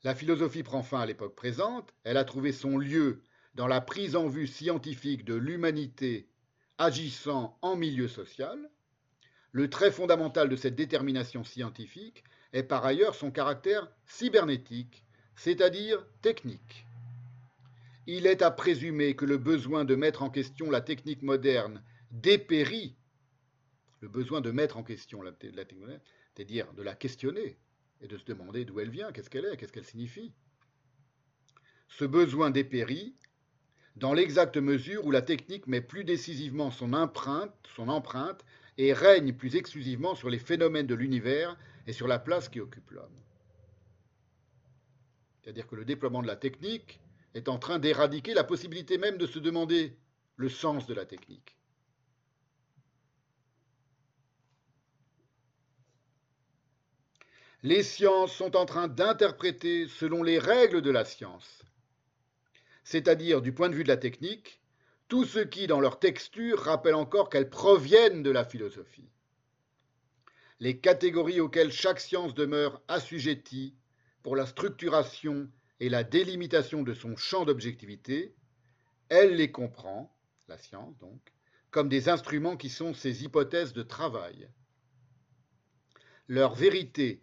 La 0.04 0.16
philosophie 0.16 0.64
prend 0.64 0.84
fin 0.84 1.02
à 1.02 1.06
l'époque 1.06 1.36
présente. 1.36 1.94
Elle 2.06 2.16
a 2.16 2.24
trouvé 2.24 2.54
son 2.54 2.78
lieu 2.78 3.24
dans 3.56 3.68
la 3.68 3.82
prise 3.82 4.16
en 4.16 4.30
vue 4.30 4.48
scientifique 4.48 5.26
de 5.26 5.36
l'humanité 5.36 6.30
agissant 6.78 7.58
en 7.62 7.76
milieu 7.76 8.08
social, 8.08 8.70
Le 9.52 9.70
trait 9.70 9.92
fondamental 9.92 10.48
de 10.48 10.56
cette 10.56 10.76
détermination 10.76 11.44
scientifique 11.44 12.24
est 12.54 12.64
par 12.64 12.86
ailleurs 12.86 13.16
son 13.16 13.32
caractère 13.32 13.92
cybernétique, 14.06 15.04
c'est-à-dire 15.36 16.06
technique. 16.22 16.86
Il 18.08 18.26
est 18.26 18.42
à 18.42 18.52
présumer 18.52 19.16
que 19.16 19.26
le 19.26 19.38
besoin 19.38 19.86
de 19.86 19.96
mettre 19.96 20.24
en 20.24 20.30
question 20.30 20.72
la 20.72 20.82
technique 20.82 21.22
moderne 21.22 21.84
dépérit, 22.12 22.96
le 24.02 24.08
besoin 24.08 24.42
de 24.42 24.52
mettre 24.52 24.78
en 24.78 24.84
question 24.84 25.22
la, 25.22 25.32
technique 25.32 25.80
moderne, 25.80 26.02
c'est-à-dire 26.34 26.74
de 26.74 26.82
la 26.82 26.96
questionner 26.96 27.58
et 28.02 28.08
de 28.08 28.18
se 28.18 28.26
demander 28.26 28.66
d'où 28.66 28.80
elle 28.80 28.90
vient, 28.90 29.12
qu'est-ce 29.12 29.30
qu'elle 29.30 29.46
est, 29.46 29.58
qu'est-ce 29.58 29.74
qu'elle 29.74 29.86
signifie. 29.86 30.34
Ce 31.88 32.06
besoin 32.06 32.50
dépérit 32.50 33.16
dans 33.96 34.14
l'exacte 34.14 34.58
mesure 34.58 35.06
où 35.06 35.12
la 35.12 35.22
technique 35.22 35.68
met 35.68 35.82
plus 35.82 36.06
décisivement 36.06 36.72
son 36.72 36.94
empreinte, 36.94 37.54
son 37.76 37.90
empreinte 37.90 38.46
et 38.78 38.94
règne 38.94 39.34
plus 39.34 39.56
exclusivement 39.56 40.16
sur 40.16 40.30
les 40.30 40.40
phénomènes 40.40 40.88
de 40.88 40.96
l'univers 40.96 41.58
et 41.86 41.94
sur 41.94 42.08
la 42.08 42.18
place 42.18 42.48
qui 42.48 42.62
occupe 42.62 42.92
l'homme. 42.92 43.20
C'est-à-dire 45.42 45.68
que 45.68 45.76
le 45.76 45.84
déploiement 45.84 46.22
de 46.22 46.28
la 46.28 46.36
technique 46.36 47.02
est 47.34 47.50
en 47.50 47.60
train 47.60 47.80
d'éradiquer 47.80 48.34
la 48.34 48.44
possibilité 48.44 48.98
même 48.98 49.18
de 49.18 49.28
se 49.28 49.40
demander 49.40 49.98
le 50.36 50.50
sens 50.50 50.88
de 50.88 50.94
la 50.94 51.06
technique. 51.06 51.56
Les 57.62 57.84
sciences 57.84 58.34
sont 58.34 58.56
en 58.56 58.66
train 58.66 58.88
d'interpréter 58.88 59.88
selon 59.90 60.24
les 60.24 60.40
règles 60.40 60.82
de 60.82 60.92
la 60.92 61.04
science, 61.04 61.64
c'est-à-dire 62.86 63.42
du 63.42 63.52
point 63.52 63.68
de 63.68 63.76
vue 63.76 63.84
de 63.84 63.90
la 63.90 63.98
technique, 63.98 64.62
tout 65.10 65.26
ce 65.26 65.40
qui, 65.40 65.68
dans 65.68 65.82
leur 65.82 66.00
texture, 66.00 66.60
rappelle 66.60 66.96
encore 66.96 67.30
qu'elles 67.30 67.50
proviennent 67.50 68.24
de 68.24 68.30
la 68.30 68.46
philosophie. 68.46 69.10
Les 70.62 70.80
catégories 70.80 71.42
auxquelles 71.42 71.72
chaque 71.72 72.00
science 72.00 72.34
demeure 72.34 72.82
assujettie 72.88 73.76
pour 74.24 74.36
la 74.36 74.46
structuration 74.46 75.50
et 75.80 75.90
la 75.90 76.04
délimitation 76.04 76.84
de 76.84 76.94
son 76.94 77.16
champ 77.16 77.46
d'objectivité, 77.46 78.36
elle 79.10 79.36
les 79.36 79.52
comprend, 79.52 80.16
la 80.48 80.58
science 80.58 80.98
donc, 80.98 81.22
comme 81.72 81.90
des 81.90 82.10
instruments 82.10 82.58
qui 82.58 82.70
sont 82.70 82.94
ses 82.94 83.24
hypothèses 83.24 83.74
de 83.74 83.84
travail. 83.84 84.50
Leur 86.28 86.56
vérité 86.56 87.22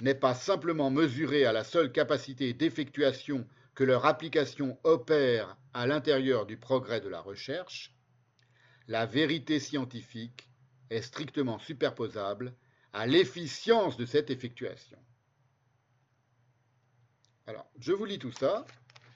n'est 0.00 0.14
pas 0.14 0.34
simplement 0.34 0.90
mesurée 0.90 1.44
à 1.44 1.52
la 1.52 1.64
seule 1.64 1.92
capacité 1.92 2.52
d'effectuation 2.54 3.46
que 3.74 3.84
leur 3.84 4.04
application 4.04 4.78
opère 4.84 5.56
à 5.72 5.86
l'intérieur 5.86 6.44
du 6.44 6.56
progrès 6.56 7.00
de 7.00 7.08
la 7.08 7.20
recherche, 7.20 7.94
la 8.88 9.06
vérité 9.06 9.60
scientifique 9.60 10.50
est 10.90 11.02
strictement 11.02 11.58
superposable 11.58 12.54
à 12.92 13.06
l'efficience 13.06 13.96
de 13.96 14.04
cette 14.04 14.30
effectuation. 14.30 14.98
Je 17.78 17.92
vous 17.92 18.04
lis 18.04 18.18
tout 18.18 18.32
ça. 18.32 18.64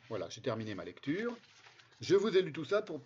Voilà, 0.09 0.28
j'ai 0.28 0.41
terminé 0.41 0.74
ma 0.74 0.84
lecture. 0.84 1.37
Je 2.01 2.14
vous 2.14 2.37
ai 2.37 2.43
lu 2.43 2.53
tout 2.53 2.64
ça 2.64 2.82
pour, 2.82 3.01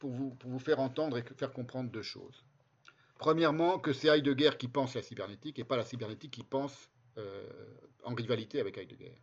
vous, 0.00 0.58
faire 0.58 0.80
entendre 0.80 1.16
et 1.18 1.24
faire 1.36 1.52
comprendre 1.52 1.90
deux 1.90 2.02
choses. 2.02 2.44
Premièrement, 3.18 3.78
que 3.78 3.92
c'est 3.92 4.08
Heidegger 4.08 4.52
qui 4.58 4.68
pense 4.68 4.94
la 4.94 5.02
cybernétique 5.02 5.58
et 5.58 5.64
pas 5.64 5.76
la 5.76 5.84
cybernétique 5.84 6.32
qui 6.32 6.42
pense 6.42 6.90
euh, 7.18 7.46
en 8.02 8.14
rivalité 8.14 8.60
avec 8.60 8.78
Heidegger. 8.78 9.16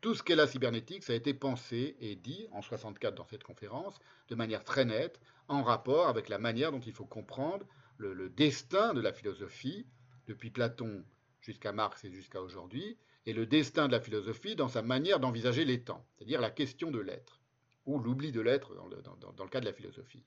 Tout 0.00 0.14
ce 0.14 0.22
qu'est 0.22 0.36
la 0.36 0.46
cybernétique, 0.46 1.02
ça 1.02 1.12
a 1.12 1.16
été 1.16 1.34
pensé 1.34 1.96
et 2.00 2.16
dit 2.16 2.46
en 2.52 2.62
64 2.62 3.14
dans 3.14 3.26
cette 3.26 3.44
conférence 3.44 3.98
de 4.28 4.34
manière 4.34 4.64
très 4.64 4.84
nette, 4.84 5.20
en 5.48 5.62
rapport 5.62 6.08
avec 6.08 6.28
la 6.28 6.38
manière 6.38 6.72
dont 6.72 6.80
il 6.80 6.92
faut 6.92 7.04
comprendre 7.04 7.66
le, 7.98 8.28
destin 8.28 8.94
de 8.94 9.00
la 9.00 9.12
philosophie, 9.12 9.86
depuis 10.26 10.50
Platon 10.50 11.04
jusqu'à 11.40 11.72
Marx 11.72 12.04
et 12.04 12.10
jusqu'à 12.10 12.40
aujourd'hui, 12.40 12.96
et 13.26 13.32
le 13.32 13.46
destin 13.46 13.86
de 13.86 13.92
la 13.92 14.00
philosophie 14.00 14.56
dans 14.56 14.68
sa 14.68 14.82
manière 14.82 15.20
d'envisager 15.20 15.64
les 15.64 15.82
temps, 15.82 16.04
c'est-à-dire 16.16 16.40
la 16.40 16.50
question 16.50 16.90
de 16.90 16.98
l'être, 16.98 17.40
ou 17.86 17.98
l'oubli 17.98 18.32
de 18.32 18.40
l'être 18.40 18.74
dans, 18.74 18.86
le, 18.86 19.50
cas 19.50 19.60
de 19.60 19.64
la 19.64 19.72
philosophie. 19.72 20.24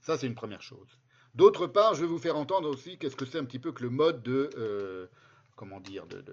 Ça, 0.00 0.16
c'est 0.16 0.26
une 0.26 0.34
première 0.34 0.62
chose. 0.62 0.98
D'autre 1.34 1.66
part, 1.66 1.94
je 1.94 2.02
vais 2.02 2.06
vous 2.06 2.18
faire 2.18 2.36
entendre 2.36 2.68
aussi 2.68 2.98
qu'est-ce 2.98 3.16
que 3.16 3.26
c'est 3.26 3.38
un 3.38 3.44
petit 3.44 3.58
peu 3.58 3.72
que 3.72 3.82
le 3.82 3.90
mode 3.90 4.22
de, 4.22 4.50
euh, 4.56 5.06
comment 5.56 5.80
dire, 5.80 6.06
de, 6.06 6.24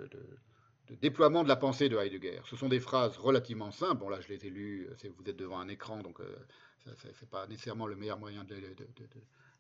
déploiement 1.02 1.44
de 1.44 1.48
la 1.48 1.56
pensée 1.56 1.90
de 1.90 1.98
Heidegger. 1.98 2.42
Ce 2.46 2.56
sont 2.56 2.70
des 2.70 2.80
phrases 2.80 3.18
relativement 3.18 3.72
simples. 3.72 3.98
Bon, 3.98 4.10
là, 4.10 4.22
je 4.22 4.30
les 4.30 4.46
ai 4.46 4.50
lues, 4.50 4.88
vous 5.18 5.30
êtes 5.30 5.36
devant 5.36 5.60
un 5.60 5.68
écran, 5.68 6.02
donc 6.02 6.20
euh, 6.22 6.36
ce 6.86 7.08
n'est 7.08 7.30
pas 7.30 7.48
nécessairement 7.48 7.88
le 7.88 7.96
meilleur 7.96 8.20
moyen 8.20 8.44
de, 8.44 8.56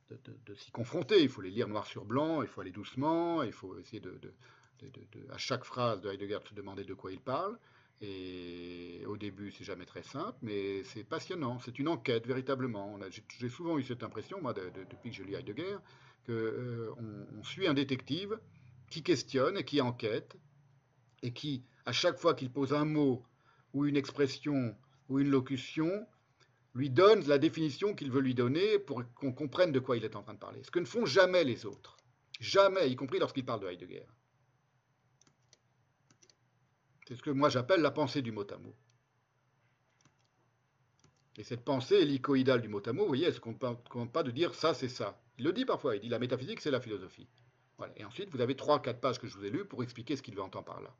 de 0.10 0.56
s'y 0.56 0.72
confronter. 0.72 1.22
Il 1.22 1.30
faut 1.30 1.42
les 1.42 1.50
lire 1.50 1.68
noir 1.68 1.86
sur 1.88 2.06
blanc, 2.06 2.42
il 2.42 2.48
faut 2.48 2.62
aller 2.62 2.72
doucement, 2.72 3.44
il 3.44 3.52
faut 3.52 3.78
essayer 3.80 4.00
de, 4.00 4.20
à 5.32 5.38
chaque 5.38 5.64
phrase 5.64 6.02
de 6.02 6.10
Heidegger 6.10 6.40
de 6.44 6.48
se 6.50 6.54
demander 6.54 6.84
de 6.84 6.94
quoi 6.94 7.12
il 7.12 7.20
parle. 7.20 7.58
Et 8.02 9.04
au 9.08 9.16
début, 9.18 9.52
c'est 9.52 9.64
jamais 9.64 9.86
très 9.86 10.04
simple, 10.04 10.38
mais 10.42 10.84
c'est 10.84 11.04
passionnant. 11.04 11.60
C'est 11.60 11.80
une 11.80 11.88
enquête, 11.88 12.28
véritablement. 12.28 13.00
J'ai 13.40 13.50
souvent 13.50 13.78
eu 13.78 13.84
cette 13.84 14.04
impression, 14.04 14.42
moi, 14.42 14.54
depuis 14.54 15.12
que 15.12 15.16
je 15.16 15.24
lis 15.24 15.36
Heidegger, 15.36 15.78
qu'on 16.26 16.34
euh, 16.34 16.94
on 17.38 17.44
suit 17.44 17.68
un 17.68 17.74
détective 17.74 18.38
qui 18.90 19.02
questionne 19.02 19.58
et 19.58 19.64
qui 19.64 19.80
enquête, 19.82 20.36
et 21.24 21.32
qui, 21.32 21.64
à 21.86 21.92
chaque 21.92 22.18
fois 22.18 22.36
qu'il 22.36 22.52
pose 22.52 22.74
un 22.74 22.86
mot 22.86 23.24
ou 23.74 23.86
une 23.86 23.98
expression 23.98 24.76
ou 25.10 25.20
une 25.20 25.30
locution, 25.30 26.06
lui 26.76 26.90
donne 26.90 27.26
la 27.28 27.38
définition 27.38 27.96
qu'il 27.96 28.12
veut 28.12 28.22
lui 28.22 28.36
donner 28.36 28.80
pour 28.80 29.02
qu'on 29.16 29.32
comprenne 29.32 29.72
de 29.72 29.80
quoi 29.80 29.98
il 29.98 30.04
est 30.04 30.16
en 30.16 30.24
train 30.24 30.34
de 30.34 30.40
parler. 30.40 30.62
Ce 30.64 30.72
que 30.72 30.80
ne 30.80 30.86
font 30.86 31.06
jamais 31.06 31.44
les 31.44 31.66
autres. 31.66 31.98
Jamais, 32.40 32.90
y 32.90 32.96
compris 32.96 33.20
lorsqu'ils 33.20 33.46
parlent 33.46 33.62
de 33.62 33.68
Heidegger. 33.68 34.06
C'est 37.08 37.16
ce 37.16 37.22
que 37.22 37.30
moi 37.30 37.50
j'appelle 37.50 37.82
la 37.82 37.92
pensée 37.92 38.22
du 38.22 38.32
mot 38.32 38.46
à 38.52 38.58
mot. 38.58 38.76
Et 41.38 41.44
cette 41.44 41.64
pensée 41.64 41.96
est 41.96 42.06
l'icoïdale 42.06 42.62
du 42.62 42.68
mot 42.68 42.82
à 42.86 42.94
mot, 42.94 43.04
vous 43.04 43.08
voyez, 43.08 43.26
elle 43.26 43.34
ne 43.34 43.76
compte 43.90 44.12
pas 44.12 44.24
de 44.24 44.32
dire 44.32 44.54
ça, 44.54 44.74
c'est 44.74 44.90
ça. 44.90 45.22
Il 45.38 45.46
le 45.46 45.54
dit 45.54 45.66
parfois, 45.66 45.96
il 45.96 46.02
dit 46.02 46.10
la 46.10 46.20
métaphysique, 46.20 46.62
c'est 46.62 46.72
la 46.72 46.82
philosophie. 46.82 47.28
Et 47.98 48.06
ensuite, 48.06 48.30
vous 48.30 48.42
avez 48.42 48.56
trois, 48.56 48.82
quatre 48.82 49.02
pages 49.02 49.20
que 49.20 49.28
je 49.28 49.38
vous 49.38 49.44
ai 49.44 49.50
lues 49.50 49.66
pour 49.66 49.84
expliquer 49.84 50.16
ce 50.16 50.22
qu'il 50.22 50.36
veut 50.36 50.42
entendre 50.42 50.66
par 50.66 50.82
là 50.82 50.96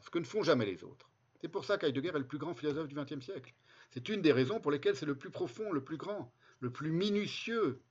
ce 0.00 0.10
que 0.10 0.18
ne 0.18 0.24
font 0.24 0.42
jamais 0.42 0.66
les 0.66 0.84
autres. 0.84 1.10
C'est 1.40 1.48
pour 1.48 1.64
ça 1.64 1.78
qu'Heidegger 1.78 2.08
est 2.08 2.18
le 2.18 2.26
plus 2.26 2.38
grand 2.38 2.54
philosophe 2.54 2.88
du 2.88 2.94
XXe 2.94 3.24
siècle. 3.24 3.52
C'est 3.90 4.08
une 4.08 4.22
des 4.22 4.32
raisons 4.32 4.60
pour 4.60 4.70
lesquelles 4.70 4.96
c'est 4.96 5.06
le 5.06 5.18
plus 5.18 5.30
profond, 5.30 5.72
le 5.72 5.82
plus 5.82 5.96
grand, 5.96 6.32
le 6.60 6.70
plus 6.70 6.92
minutieux, 6.92 7.82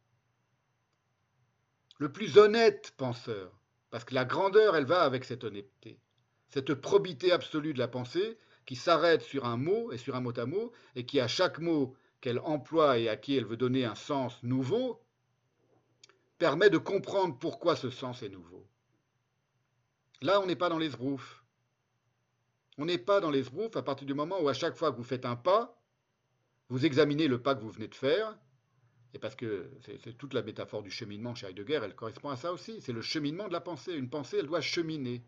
le 1.98 2.12
plus 2.12 2.38
honnête 2.38 2.94
penseur. 2.98 3.60
Parce 3.90 4.06
que 4.06 4.14
la 4.14 4.26
grandeur, 4.26 4.76
elle 4.76 4.86
va 4.86 5.02
avec 5.02 5.26
cette 5.26 5.44
honnêteté, 5.44 6.00
cette 6.50 6.74
probité 6.76 7.32
absolue 7.32 7.74
de 7.74 7.80
la 7.80 7.88
pensée 7.88 8.38
qui 8.66 8.76
s'arrête 8.76 9.24
sur 9.24 9.46
un 9.46 9.58
mot 9.58 9.92
et 9.92 9.98
sur 9.98 10.16
un 10.16 10.22
mot 10.22 10.38
à 10.38 10.46
mot, 10.46 10.72
et 10.96 11.06
qui, 11.06 11.20
à 11.20 11.28
chaque 11.28 11.60
mot 11.60 11.96
qu'elle 12.22 12.40
emploie 12.40 13.00
et 13.00 13.10
à 13.10 13.18
qui 13.18 13.36
elle 13.36 13.46
veut 13.46 13.58
donner 13.58 13.84
un 13.84 13.96
sens 13.96 14.42
nouveau, 14.44 15.02
permet 16.38 16.70
de 16.70 16.78
comprendre 16.78 17.38
pourquoi 17.40 17.76
ce 17.76 17.90
sens 17.90 18.22
est 18.22 18.30
nouveau. 18.30 18.66
Là, 20.22 20.40
on 20.42 20.46
n'est 20.46 20.56
pas 20.56 20.70
dans 20.70 20.78
les 20.78 20.90
roufs. 20.90 21.44
On 22.78 22.86
n'est 22.86 22.98
pas 22.98 23.20
dans 23.20 23.32
les 23.32 23.44
sbroufs 23.44 23.76
à 23.76 23.82
partir 23.82 24.06
du 24.08 24.14
moment 24.14 24.40
où 24.40 24.48
à 24.48 24.54
chaque 24.54 24.76
fois 24.76 24.92
que 24.92 24.98
vous 24.98 25.04
faites 25.04 25.26
un 25.26 25.36
pas, 25.36 25.79
vous 26.70 26.86
examinez 26.86 27.28
le 27.28 27.42
pas 27.42 27.56
que 27.56 27.62
vous 27.62 27.72
venez 27.72 27.88
de 27.88 27.96
faire, 27.96 28.38
et 29.14 29.20
parce 29.20 29.36
que 29.36 29.72
c'est 29.82 30.18
toute 30.18 30.34
la 30.34 30.44
métaphore 30.44 30.84
du 30.84 30.92
cheminement 30.92 31.34
chez 31.34 31.48
Heidegger, 31.48 31.82
elle 31.84 31.96
correspond 31.96 32.30
à 32.30 32.36
ça 32.36 32.54
aussi, 32.54 32.80
c'est 32.82 32.94
le 32.94 33.02
cheminement 33.02 33.48
de 33.48 33.54
la 33.54 33.62
pensée. 33.62 33.94
Une 33.94 34.10
pensée, 34.10 34.38
elle 34.38 34.48
doit 34.48 34.62
cheminer. 34.62 35.24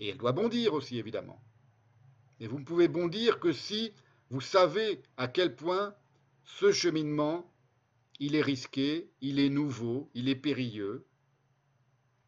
Et 0.00 0.08
elle 0.08 0.16
doit 0.16 0.32
bondir 0.32 0.72
aussi, 0.72 0.98
évidemment. 0.98 1.42
Et 2.40 2.46
vous 2.46 2.58
ne 2.58 2.64
pouvez 2.64 2.88
bondir 2.88 3.38
que 3.38 3.52
si 3.52 3.92
vous 4.30 4.40
savez 4.40 5.02
à 5.16 5.28
quel 5.28 5.54
point 5.54 5.94
ce 6.44 6.72
cheminement, 6.72 7.52
il 8.18 8.34
est 8.34 8.42
risqué, 8.42 9.10
il 9.20 9.38
est 9.38 9.50
nouveau, 9.50 10.10
il 10.14 10.28
est 10.28 10.36
périlleux, 10.36 11.06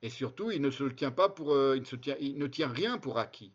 et 0.02 0.10
surtout, 0.10 0.50
il 0.50 0.60
ne 0.60 0.70
se 0.70 0.84
tient 0.84 1.10
pas 1.10 1.28
pour, 1.28 1.52
euh, 1.52 1.76
il, 2.20 2.38
ne 2.38 2.46
tient 2.46 2.68
rien 2.68 2.98
pour 2.98 3.18
acquis. 3.18 3.52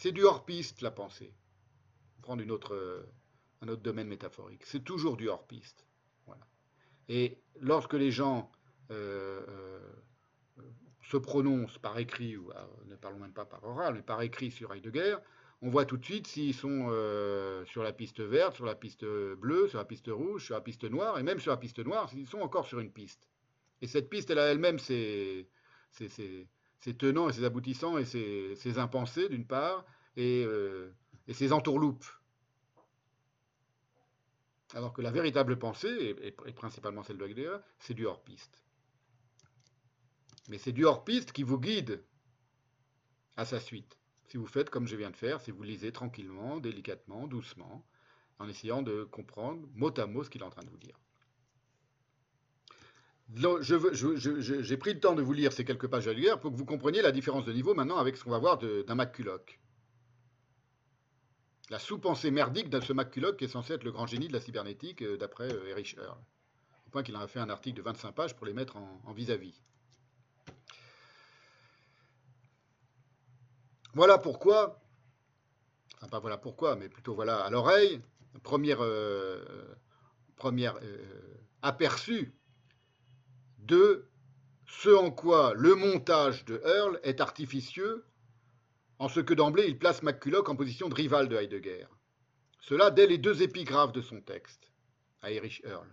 C'est 0.00 0.12
du 0.12 0.24
hors-piste, 0.24 0.80
la 0.80 0.90
pensée. 0.90 1.34
Prendre 2.22 2.42
une 2.42 2.50
autre, 2.50 2.74
euh, 2.74 3.02
un 3.60 3.68
autre 3.68 3.82
domaine 3.82 4.08
métaphorique. 4.08 4.64
C'est 4.64 4.82
toujours 4.82 5.18
du 5.18 5.28
hors-piste. 5.28 5.84
Voilà. 6.24 6.46
Et 7.10 7.36
lorsque 7.60 7.92
les 7.92 8.10
gens 8.10 8.50
euh, 8.90 9.78
se 11.02 11.18
prononcent 11.18 11.76
par 11.76 11.98
écrit, 11.98 12.38
ou 12.38 12.50
ne 12.86 12.96
parlons 12.96 13.18
même 13.18 13.34
pas 13.34 13.44
par 13.44 13.62
oral, 13.62 13.92
mais 13.92 14.00
par 14.00 14.22
écrit 14.22 14.50
sur 14.50 14.72
Heidegger, 14.72 15.18
on 15.60 15.68
voit 15.68 15.84
tout 15.84 15.98
de 15.98 16.04
suite 16.06 16.26
s'ils 16.26 16.54
sont 16.54 16.86
euh, 16.88 17.62
sur 17.66 17.82
la 17.82 17.92
piste 17.92 18.22
verte, 18.22 18.54
sur 18.54 18.64
la 18.64 18.74
piste 18.74 19.04
bleue, 19.04 19.68
sur 19.68 19.76
la 19.76 19.84
piste 19.84 20.08
rouge, 20.08 20.46
sur 20.46 20.54
la 20.54 20.62
piste 20.62 20.84
noire, 20.84 21.18
et 21.18 21.22
même 21.22 21.40
sur 21.40 21.50
la 21.50 21.58
piste 21.58 21.78
noire, 21.78 22.08
s'ils 22.08 22.26
sont 22.26 22.40
encore 22.40 22.66
sur 22.66 22.80
une 22.80 22.90
piste. 22.90 23.28
Et 23.82 23.86
cette 23.86 24.08
piste, 24.08 24.30
elle 24.30 24.38
a 24.38 24.46
elle-même 24.46 24.78
ses, 24.78 25.46
tenants 26.80 27.28
et 27.28 27.32
ses 27.32 27.44
aboutissants 27.44 27.98
et 27.98 28.04
ses, 28.04 28.78
impensés, 28.78 29.28
d'une 29.28 29.46
part, 29.46 29.84
et, 30.16 30.44
euh, 30.44 30.92
ses 31.30 31.52
entourloupes. 31.52 32.06
Alors 34.74 34.92
que 34.92 35.02
la 35.02 35.10
véritable 35.10 35.58
pensée, 35.58 36.16
et, 36.22 36.52
principalement 36.52 37.02
celle 37.02 37.18
de 37.18 37.24
Heidegger, 37.24 37.58
c'est 37.78 37.94
du 37.94 38.06
hors-piste. 38.06 38.62
Mais 40.48 40.58
c'est 40.58 40.72
du 40.72 40.84
hors-piste 40.84 41.32
qui 41.32 41.42
vous 41.42 41.58
guide 41.58 42.02
à 43.36 43.44
sa 43.44 43.60
suite. 43.60 43.98
Si 44.26 44.36
vous 44.36 44.46
faites 44.46 44.70
comme 44.70 44.86
je 44.86 44.96
viens 44.96 45.10
de 45.10 45.16
faire, 45.16 45.40
si 45.40 45.50
vous 45.50 45.62
lisez 45.62 45.92
tranquillement, 45.92 46.58
délicatement, 46.60 47.26
doucement, 47.26 47.84
en 48.38 48.48
essayant 48.48 48.82
de 48.82 49.04
comprendre 49.04 49.68
mot 49.74 49.92
à 49.98 50.06
mot 50.06 50.24
ce 50.24 50.30
qu'il 50.30 50.40
est 50.40 50.44
en 50.44 50.50
train 50.50 50.62
de 50.62 50.70
vous 50.70 50.78
dire. 50.78 50.98
J'ai 53.34 54.76
pris 54.76 54.94
le 54.94 55.00
temps 55.00 55.14
de 55.14 55.22
vous 55.22 55.32
lire 55.32 55.52
ces 55.52 55.64
quelques 55.64 55.86
pages 55.88 56.06
de 56.06 56.34
pour 56.36 56.50
que 56.50 56.56
vous 56.56 56.64
compreniez 56.64 57.02
la 57.02 57.12
différence 57.12 57.44
de 57.44 57.52
niveau 57.52 57.74
maintenant 57.74 57.98
avec 57.98 58.16
ce 58.16 58.24
qu'on 58.24 58.30
va 58.30 58.38
voir 58.38 58.58
d'un 58.58 58.94
McCulloch. 58.94 59.60
La 61.70 61.78
sous-pensée 61.78 62.32
merdique 62.32 62.68
de 62.68 62.80
ce 62.80 62.92
McCulloch 62.92 63.36
qui 63.36 63.44
est 63.44 63.48
censé 63.48 63.74
être 63.74 63.84
le 63.84 63.92
grand 63.92 64.06
génie 64.06 64.26
de 64.26 64.32
la 64.32 64.40
cybernétique 64.40 65.02
euh, 65.02 65.16
d'après 65.16 65.52
euh, 65.52 65.68
Erich 65.68 65.96
Earl. 65.96 66.18
Au 66.88 66.90
point 66.90 67.04
qu'il 67.04 67.16
en 67.16 67.20
a 67.20 67.28
fait 67.28 67.38
un 67.38 67.48
article 67.48 67.76
de 67.76 67.82
25 67.82 68.10
pages 68.10 68.34
pour 68.34 68.44
les 68.44 68.52
mettre 68.52 68.76
en 68.76 69.12
vis-à-vis. 69.12 69.62
Voilà 73.94 74.18
pourquoi, 74.18 74.80
enfin 75.96 76.08
pas 76.08 76.20
voilà 76.20 76.38
pourquoi, 76.38 76.76
mais 76.76 76.88
plutôt 76.88 77.14
voilà 77.14 77.44
à 77.44 77.50
l'oreille, 77.50 78.00
premier, 78.42 78.76
euh, 78.78 79.44
aperçu 81.62 82.32
de 83.64 84.08
ce 84.66 84.88
en 84.88 85.10
quoi 85.10 85.52
le 85.54 85.74
montage 85.74 86.44
de 86.44 86.60
Earl 86.64 87.00
est 87.02 87.20
artificieux, 87.20 88.04
en 88.98 89.08
ce 89.08 89.20
que 89.20 89.34
d'emblée 89.34 89.66
il 89.66 89.78
place 89.78 90.02
McCulloch 90.02 90.48
en 90.48 90.56
position 90.56 90.88
de 90.88 90.94
rival 90.94 91.28
de 91.28 91.36
Heidegger. 91.36 91.86
Cela 92.60 92.90
dès 92.90 93.06
les 93.06 93.18
deux 93.18 93.42
épigraphes 93.42 93.92
de 93.92 94.02
son 94.02 94.20
texte, 94.20 94.70
à 95.22 95.30
Erich 95.30 95.62
Earl. 95.64 95.88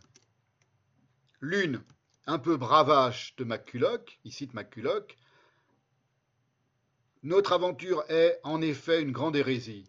L'une, 1.40 1.84
un 2.26 2.40
peu 2.40 2.58
bravache 2.58 3.36
de 3.38 3.44
McCulloch, 3.44 4.20
il 4.24 4.32
cite 4.32 4.54
McCulloch, 4.54 5.18
Notre 7.24 7.54
aventure 7.54 8.04
est 8.10 8.40
en 8.44 8.62
effet 8.62 9.02
une 9.02 9.12
grande 9.12 9.36
hérésie. 9.36 9.88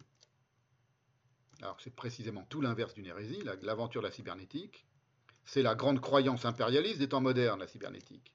Alors 1.60 1.78
c'est 1.80 1.94
précisément 1.94 2.44
tout 2.48 2.60
l'inverse 2.60 2.94
d'une 2.94 3.06
hérésie, 3.06 3.42
l'aventure 3.62 4.00
de 4.00 4.06
la 4.06 4.12
cybernétique. 4.12 4.86
C'est 5.48 5.62
la 5.62 5.74
grande 5.74 6.02
croyance 6.02 6.44
impérialiste 6.44 6.98
des 6.98 7.08
temps 7.08 7.22
modernes, 7.22 7.60
la 7.60 7.66
cybernétique. 7.66 8.34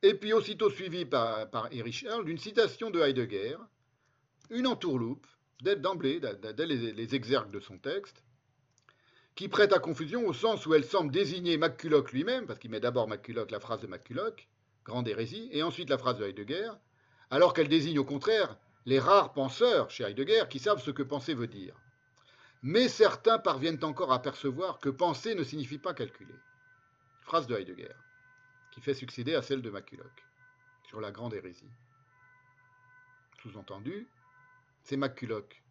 Et 0.00 0.14
puis 0.14 0.32
aussitôt 0.32 0.70
suivi 0.70 1.04
par, 1.04 1.46
Erich 1.70 2.04
Earl 2.04 2.24
d'une 2.24 2.38
citation 2.38 2.88
de 2.88 3.02
Heidegger, 3.02 3.58
une 4.48 4.66
entourloupe, 4.66 5.26
d'emblée, 5.60 6.20
dès 6.20 6.64
les, 6.64 6.92
les 6.94 7.14
exergues 7.14 7.50
de 7.50 7.60
son 7.60 7.76
texte, 7.76 8.24
qui 9.34 9.48
prête 9.48 9.74
à 9.74 9.78
confusion 9.78 10.26
au 10.26 10.32
sens 10.32 10.64
où 10.64 10.72
elle 10.72 10.86
semble 10.86 11.12
désigner 11.12 11.58
McCulloch 11.58 12.12
lui-même, 12.12 12.46
parce 12.46 12.58
qu'il 12.58 12.70
met 12.70 12.80
d'abord 12.80 13.06
McCulloch 13.06 13.50
la 13.50 13.60
phrase 13.60 13.82
de 13.82 13.88
McCulloch, 13.88 14.48
grande 14.86 15.06
hérésie, 15.06 15.50
et 15.52 15.62
ensuite 15.62 15.90
la 15.90 15.98
phrase 15.98 16.16
de 16.16 16.24
Heidegger, 16.24 16.70
alors 17.28 17.52
qu'elle 17.52 17.68
désigne 17.68 17.98
au 17.98 18.04
contraire 18.04 18.56
les 18.86 18.98
rares 18.98 19.34
penseurs 19.34 19.90
chez 19.90 20.04
Heidegger 20.04 20.44
qui 20.48 20.60
savent 20.60 20.82
ce 20.82 20.90
que 20.90 21.02
penser 21.02 21.34
veut 21.34 21.46
dire 21.46 21.78
mais 22.62 22.88
certains 22.88 23.38
parviennent 23.38 23.82
encore 23.84 24.12
à 24.12 24.20
percevoir 24.20 24.78
que 24.78 24.88
penser 24.88 25.34
ne 25.34 25.44
signifie 25.44 25.78
pas 25.78 25.94
calculer. 25.94 26.34
Phrase 27.22 27.46
de 27.46 27.56
Heidegger, 27.56 27.94
qui 28.72 28.80
fait 28.80 28.94
succéder 28.94 29.34
à 29.34 29.42
celle 29.42 29.62
de 29.62 29.70
McCulloch, 29.70 30.24
sur 30.84 31.00
la 31.00 31.10
grande 31.10 31.34
hérésie. 31.34 31.70
Sous-entendu, 33.42 34.08
c'est 34.82 34.96
McCulloch, 34.96 35.62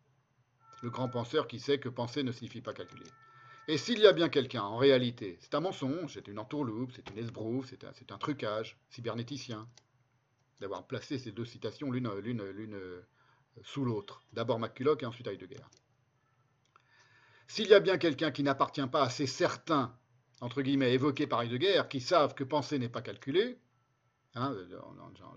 le 0.82 0.90
grand 0.90 1.10
penseur 1.10 1.48
qui 1.48 1.60
sait 1.60 1.80
que 1.80 1.90
penser 1.90 2.24
ne 2.24 2.32
signifie 2.32 2.62
pas 2.62 2.74
calculer. 2.74 3.10
Et 3.68 3.78
s'il 3.78 4.00
y 4.00 4.08
a 4.08 4.14
bien 4.14 4.30
quelqu'un, 4.30 4.62
en 4.62 4.78
réalité, 4.78 5.38
c'est 5.42 5.56
un 5.56 5.60
mensonge, 5.60 6.14
c'est 6.14 6.28
une 6.30 6.40
entourloupe, 6.40 6.94
c'est 6.94 7.10
une 7.10 7.18
esbrouffe, 7.18 7.68
c'est 7.68 7.84
un, 7.84 7.92
un, 8.16 8.18
trucage 8.18 8.78
cybernéticien, 8.90 9.68
d'avoir 10.62 10.88
placé 10.88 11.18
ces 11.18 11.32
deux 11.32 11.44
citations 11.44 11.92
l'une 11.92 12.08
euh, 12.08 13.02
sous 13.64 13.84
l'autre. 13.84 14.24
D'abord 14.32 14.60
McCulloch 14.60 15.04
et 15.04 15.06
ensuite 15.06 15.28
Heidegger. 15.28 15.64
S'il 17.48 17.68
y 17.68 17.74
a 17.74 17.80
bien 17.80 17.98
quelqu'un 17.98 18.32
qui 18.32 18.44
n'appartient 18.44 18.86
pas 18.88 19.04
à 19.04 19.10
ces 19.10 19.26
certains, 19.26 19.96
entre 20.42 20.62
guillemets, 20.62 20.94
évoqués 20.94 21.28
par 21.28 21.42
Heidegger, 21.42 21.84
qui 21.90 22.02
savent 22.02 22.36
que 22.36 22.44
penser 22.44 22.78
n'est 22.78 22.90
pas 22.90 23.02
calculé, 23.02 23.58
hein, 24.36 24.54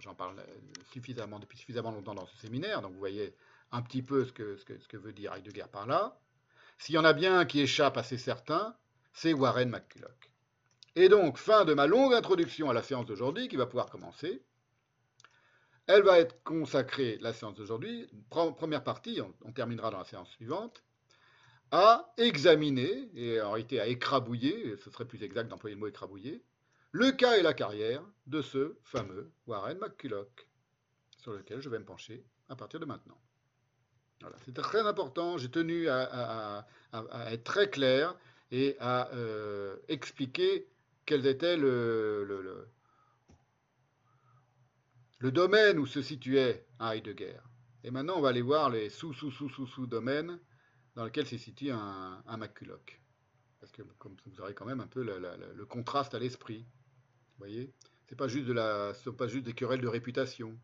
j'en 0.01 0.15
parle 0.15 0.45
suffisamment, 0.93 1.39
depuis 1.39 1.57
suffisamment 1.57 1.93
longtemps 1.93 2.15
dans 2.15 2.27
ce 2.27 2.37
séminaire, 2.39 2.83
donc 2.83 2.93
vous 2.93 2.99
voyez 2.99 3.35
un 3.71 3.83
petit 3.83 4.03
peu 4.03 4.25
ce 4.25 4.33
que, 4.33 4.57
ce 4.57 4.65
que, 4.65 4.97
veut 4.97 5.13
dire 5.13 5.33
Heidegger 5.33 5.67
par 5.71 5.87
là. 5.87 6.19
S'il 6.79 6.97
y 6.97 6.99
en 6.99 7.05
a 7.05 7.13
bien 7.13 7.39
un 7.39 7.45
qui 7.45 7.61
échappe 7.61 7.97
à 7.97 8.03
ces 8.03 8.19
certains, 8.19 8.75
c'est 9.13 9.33
Warren 9.33 9.71
McCulloch. 9.71 10.31
Et 10.97 11.09
donc, 11.09 11.39
fin 11.39 11.65
de 11.65 11.75
ma 11.75 11.87
longue 11.87 12.15
introduction 12.15 12.69
à 12.69 12.75
la 12.75 12.83
séance 12.83 13.07
d'aujourd'hui, 13.07 13.47
qui 13.47 13.57
va 13.57 13.67
pouvoir 13.67 13.87
commencer. 13.87 14.43
Elle 15.87 16.03
va 16.03 16.19
être 16.19 16.43
consacrée, 16.43 17.19
la 17.21 17.33
séance 17.33 17.55
d'aujourd'hui, 17.55 18.09
première 18.29 18.83
partie, 18.83 19.21
on 19.45 19.53
terminera 19.53 19.91
dans 19.91 19.99
la 19.99 20.05
séance 20.05 20.31
suivante, 20.31 20.83
à 21.73 22.13
examiner, 22.17 23.11
et 23.15 23.41
en 23.41 23.53
réalité 23.53 23.81
à 23.81 23.87
écrabouiller, 23.87 24.77
ce 24.77 24.91
serait 24.91 25.05
plus 25.05 25.23
exact 25.23 25.49
d'employer 25.49 25.75
le 25.75 25.81
mot 25.81 25.87
écrabouiller, 25.87 26.43
le 26.93 27.13
cas 27.13 27.37
et 27.39 27.43
la 27.43 27.55
carrière 27.55 28.03
de 28.27 28.43
ce 28.43 28.77
fameux 28.83 29.31
Warren 29.47 29.79
McCulloch, 29.79 30.49
sur 31.19 31.33
lequel 31.33 31.61
je 31.61 31.69
vais 31.69 31.79
me 31.79 31.85
pencher 31.85 32.25
à 32.49 32.57
partir 32.57 32.81
de 32.81 32.87
maintenant. 32.87 33.21
Voilà, 34.21 34.37
c'est 34.45 34.55
très 34.55 34.87
important, 34.87 35.39
j'ai 35.39 35.51
tenu 35.51 35.89
à, 35.89 36.67
être 37.29 37.45
très 37.45 37.71
clair 37.71 38.15
et 38.51 38.77
à 38.81 39.09
euh, 39.13 39.77
expliquer 39.89 40.67
quel 41.07 41.27
était 41.27 41.57
le, 41.57 42.67
domaine 45.23 45.79
où 45.79 45.87
se 45.87 46.03
situait 46.03 46.67
Heidegger. 46.81 47.39
Et 47.83 47.91
maintenant, 47.91 48.19
on 48.19 48.21
va 48.21 48.29
aller 48.29 48.43
voir 48.43 48.69
les 48.69 48.91
sous-sous-sous-sous-sous-domaines 48.91 50.39
dans 50.95 51.05
lequel 51.05 51.27
se 51.27 51.39
situe 51.39 51.71
un, 51.71 52.23
un 52.27 52.37
McCulloch. 52.37 53.01
Parce 53.61 53.73
que 53.73 53.83
comme 53.99 54.17
vous 54.27 54.41
aurez 54.41 54.55
quand 54.55 54.65
même 54.65 54.81
un 54.81 54.87
peu 54.87 55.03
le 55.03 55.67
contraste 55.67 56.15
à 56.15 56.19
l'esprit. 56.19 56.61
Vous 56.61 57.47
voyez 57.47 57.73
Ce 58.09 58.53
la, 58.53 58.95
sont 58.95 59.13
pas 59.13 59.27
juste 59.27 59.45
des 59.45 59.53
querelles 59.53 59.81
de 59.81 59.89
réputation. 59.89 60.59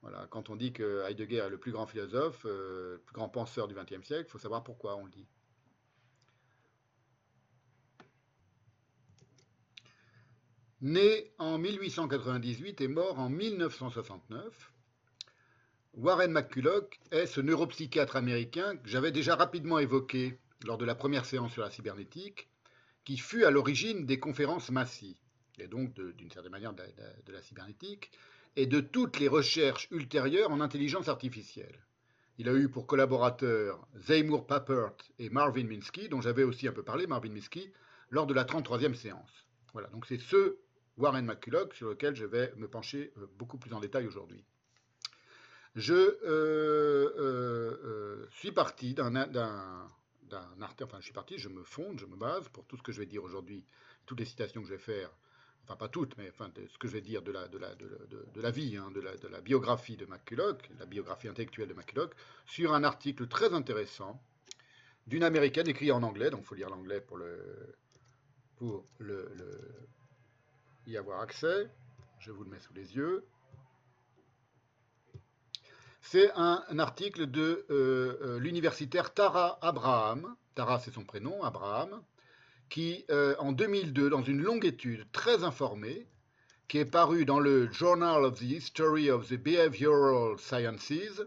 Voilà, 0.00 0.26
quand 0.30 0.50
on 0.50 0.56
dit 0.56 0.72
que 0.72 1.04
Heidegger 1.08 1.38
est 1.38 1.48
le 1.48 1.58
plus 1.58 1.70
grand 1.70 1.86
philosophe, 1.86 2.44
euh, 2.44 2.94
le 2.94 2.98
plus 2.98 3.14
grand 3.14 3.28
penseur 3.28 3.68
du 3.68 3.74
XXe 3.74 4.04
siècle, 4.04 4.24
il 4.26 4.30
faut 4.30 4.38
savoir 4.38 4.64
pourquoi 4.64 4.96
on 4.96 5.04
le 5.04 5.10
dit. 5.12 5.26
Né 10.80 11.32
en 11.38 11.58
1898 11.58 12.80
et 12.80 12.88
mort 12.88 13.20
en 13.20 13.28
1969, 13.28 14.71
Warren 15.94 16.32
McCulloch 16.32 16.98
est 17.10 17.26
ce 17.26 17.42
neuropsychiatre 17.42 18.16
américain 18.16 18.78
que 18.78 18.88
j'avais 18.88 19.12
déjà 19.12 19.36
rapidement 19.36 19.78
évoqué 19.78 20.38
lors 20.64 20.78
de 20.78 20.86
la 20.86 20.94
première 20.94 21.26
séance 21.26 21.52
sur 21.52 21.60
la 21.60 21.70
cybernétique, 21.70 22.48
qui 23.04 23.18
fut 23.18 23.44
à 23.44 23.50
l'origine 23.50 24.06
des 24.06 24.18
conférences 24.18 24.70
Massy, 24.70 25.18
et 25.58 25.68
donc 25.68 25.92
d'une 25.92 26.30
certaine 26.30 26.50
manière 26.50 26.72
de, 26.72 27.32
la 27.32 27.42
cybernétique, 27.42 28.10
et 28.56 28.64
de 28.64 28.80
toutes 28.80 29.18
les 29.18 29.28
recherches 29.28 29.86
ultérieures 29.90 30.50
en 30.50 30.62
intelligence 30.62 31.08
artificielle. 31.08 31.78
Il 32.38 32.48
a 32.48 32.54
eu 32.54 32.70
pour 32.70 32.86
collaborateurs 32.86 33.86
Seymour 34.00 34.46
Papert 34.46 34.96
et 35.18 35.28
Marvin 35.28 35.64
Minsky, 35.64 36.08
dont 36.08 36.22
j'avais 36.22 36.42
aussi 36.42 36.66
un 36.66 36.72
peu 36.72 36.82
parlé, 36.82 37.06
Marvin 37.06 37.30
Minsky, 37.30 37.70
lors 38.08 38.26
de 38.26 38.32
la 38.32 38.44
33e 38.44 38.94
séance. 38.94 39.46
Voilà, 39.74 39.88
donc 39.88 40.06
c'est 40.06 40.20
ce 40.20 40.56
Warren 40.96 41.26
McCulloch 41.26 41.74
sur 41.74 41.90
lequel 41.90 42.16
je 42.16 42.24
vais 42.24 42.50
me 42.56 42.66
pencher 42.66 43.12
euh, 43.18 43.26
beaucoup 43.36 43.58
plus 43.58 43.74
en 43.74 43.80
détail 43.80 44.06
aujourd'hui. 44.06 44.42
Je 45.74 45.94
euh, 45.94 46.18
euh, 46.24 47.80
euh, 47.84 48.26
suis 48.30 48.52
parti 48.52 48.92
d'un 48.92 49.14
article, 49.16 50.84
enfin 50.84 50.98
je 50.98 51.04
suis 51.04 51.14
parti, 51.14 51.38
je 51.38 51.48
me 51.48 51.62
fonde, 51.64 51.98
je 51.98 52.04
me 52.04 52.16
base 52.16 52.48
pour 52.48 52.66
tout 52.66 52.76
ce 52.76 52.82
que 52.82 52.92
je 52.92 53.00
vais 53.00 53.06
dire 53.06 53.24
aujourd'hui, 53.24 53.64
toutes 54.04 54.20
les 54.20 54.26
citations 54.26 54.60
que 54.60 54.68
je 54.68 54.74
vais 54.74 54.78
faire, 54.78 55.10
enfin 55.64 55.76
pas 55.76 55.88
toutes, 55.88 56.14
mais 56.18 56.28
enfin 56.28 56.50
ce 56.54 56.76
que 56.76 56.88
je 56.88 56.92
vais 56.92 57.00
dire 57.00 57.22
de 57.22 57.32
la, 57.32 57.48
de 57.48 57.56
la, 57.56 57.74
de, 57.74 58.40
la 58.40 58.50
vie, 58.50 58.76
hein, 58.76 58.90
de, 58.90 59.00
la, 59.00 59.16
de 59.16 59.28
la 59.28 59.40
biographie 59.40 59.96
de 59.96 60.04
McCulloch, 60.04 60.58
la 60.78 60.84
biographie 60.84 61.28
intellectuelle 61.28 61.68
de 61.68 61.74
McCulloch, 61.74 62.12
sur 62.44 62.74
un 62.74 62.84
article 62.84 63.26
très 63.26 63.54
intéressant 63.54 64.22
d'une 65.06 65.24
américaine 65.24 65.68
écrit 65.68 65.90
en 65.90 66.02
anglais, 66.02 66.28
donc 66.28 66.40
il 66.42 66.46
faut 66.46 66.54
lire 66.54 66.68
l'anglais 66.68 67.00
pour, 67.00 67.16
le, 67.16 67.74
pour 68.56 68.84
le, 68.98 69.26
y 70.86 70.98
avoir 70.98 71.20
accès. 71.20 71.70
Je 72.18 72.30
vous 72.30 72.44
le 72.44 72.50
mets 72.50 72.60
sous 72.60 72.74
les 72.74 72.94
yeux. 72.94 73.24
C'est 76.04 76.32
un, 76.34 76.64
article 76.80 77.30
de 77.30 77.64
euh, 77.70 78.18
euh, 78.22 78.38
l'universitaire 78.40 79.14
Tara 79.14 79.58
Abraham, 79.62 80.34
Tara 80.56 80.80
c'est 80.80 80.92
son 80.92 81.04
prénom, 81.04 81.42
Abraham, 81.44 82.02
qui 82.68 83.04
euh, 83.10 83.36
en 83.38 83.52
2002, 83.52 84.10
dans 84.10 84.22
une 84.22 84.42
longue 84.42 84.64
étude 84.64 85.06
très 85.12 85.44
informée, 85.44 86.08
qui 86.66 86.78
est 86.78 86.84
parue 86.84 87.24
dans 87.24 87.38
le 87.38 87.70
Journal 87.70 88.24
of 88.24 88.40
the 88.40 88.42
History 88.42 89.10
of 89.10 89.28
the 89.28 89.34
Behavioral 89.34 90.38
Sciences, 90.38 91.22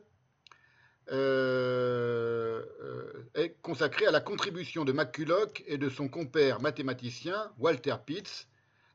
est 3.33 3.55
consacré 3.61 4.07
à 4.07 4.11
la 4.11 4.21
contribution 4.21 4.83
de 4.85 4.91
McCulloch 4.91 5.63
et 5.67 5.77
de 5.77 5.87
son 5.87 6.09
compère 6.09 6.61
mathématicien 6.61 7.51
Walter 7.59 7.95
Pitts 8.05 8.47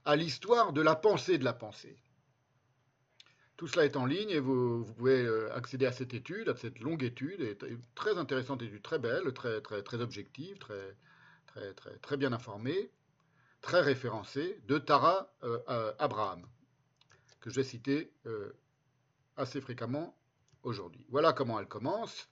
à 0.04 0.16
l'histoire 0.16 0.72
de 0.72 0.82
la 0.82 0.94
pensée 0.94 1.38
de 1.38 1.44
la 1.44 1.52
pensée. 1.52 1.96
Tout 3.60 3.68
cela 3.68 3.84
est 3.84 3.96
en 3.98 4.06
ligne 4.06 4.30
et 4.30 4.38
vous, 4.40 4.86
pouvez 4.96 5.28
accéder 5.50 5.84
à 5.84 5.92
cette 5.92 6.14
étude, 6.14 6.48
à 6.48 6.56
cette 6.56 6.78
longue 6.78 7.02
étude, 7.02 7.58
très 7.94 8.16
intéressante 8.16 8.62
étude, 8.62 8.80
très 8.80 8.98
belle, 8.98 9.34
très, 9.34 9.60
très, 9.60 10.00
objective, 10.00 10.56
très, 10.56 12.16
bien 12.16 12.32
informée, 12.32 12.90
très 13.60 13.82
référencée, 13.82 14.58
de 14.66 14.78
Tara 14.78 15.30
Abraham, 15.98 16.46
que 17.42 17.50
je 17.50 17.56
vais 17.56 17.64
citer 17.64 18.10
assez 19.36 19.60
fréquemment 19.60 20.16
aujourd'hui. 20.62 21.04
Voilà 21.10 21.34
comment 21.34 21.60
elle 21.60 21.68
commence. 21.68 22.30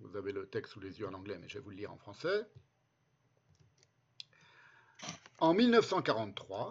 Vous 0.00 0.16
avez 0.16 0.32
le 0.32 0.48
texte 0.48 0.72
sous 0.72 0.80
les 0.80 0.98
yeux 0.98 1.06
en 1.06 1.14
anglais, 1.14 1.38
mais 1.40 1.48
je 1.48 1.54
vais 1.54 1.60
vous 1.60 1.70
le 1.70 1.76
lire 1.76 1.92
en 1.92 1.98
français. 1.98 2.48
En 5.38 5.54
1943, 5.54 6.70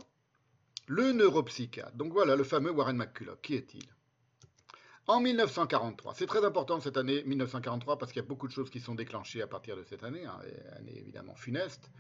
le 0.87 1.11
neuropsychiatre, 1.11 1.95
donc 1.95 2.11
voilà 2.13 2.35
le 2.35 2.43
fameux 2.43 2.71
Warren 2.71 2.97
McCulloch, 2.97 3.41
qui 3.41 3.55
est-il? 3.55 3.83
En 5.07 5.19
1943, 5.19 6.13
c'est 6.13 6.27
très 6.27 6.45
important 6.45 6.79
cette 6.79 6.95
année 6.95 7.23
1943 7.25 7.97
parce 7.97 8.13
qu'il 8.13 8.21
y 8.21 8.25
a 8.25 8.27
beaucoup 8.27 8.47
de 8.47 8.53
choses 8.53 8.69
qui 8.69 8.79
sont 8.79 8.95
déclenchées 8.95 9.41
à 9.41 9.47
partir 9.47 9.75
de 9.75 9.83
cette 9.83 10.03
année, 10.03 10.25
hein, 10.25 10.39
année 10.77 10.97
évidemment 10.97 11.35
funeste 11.35 11.91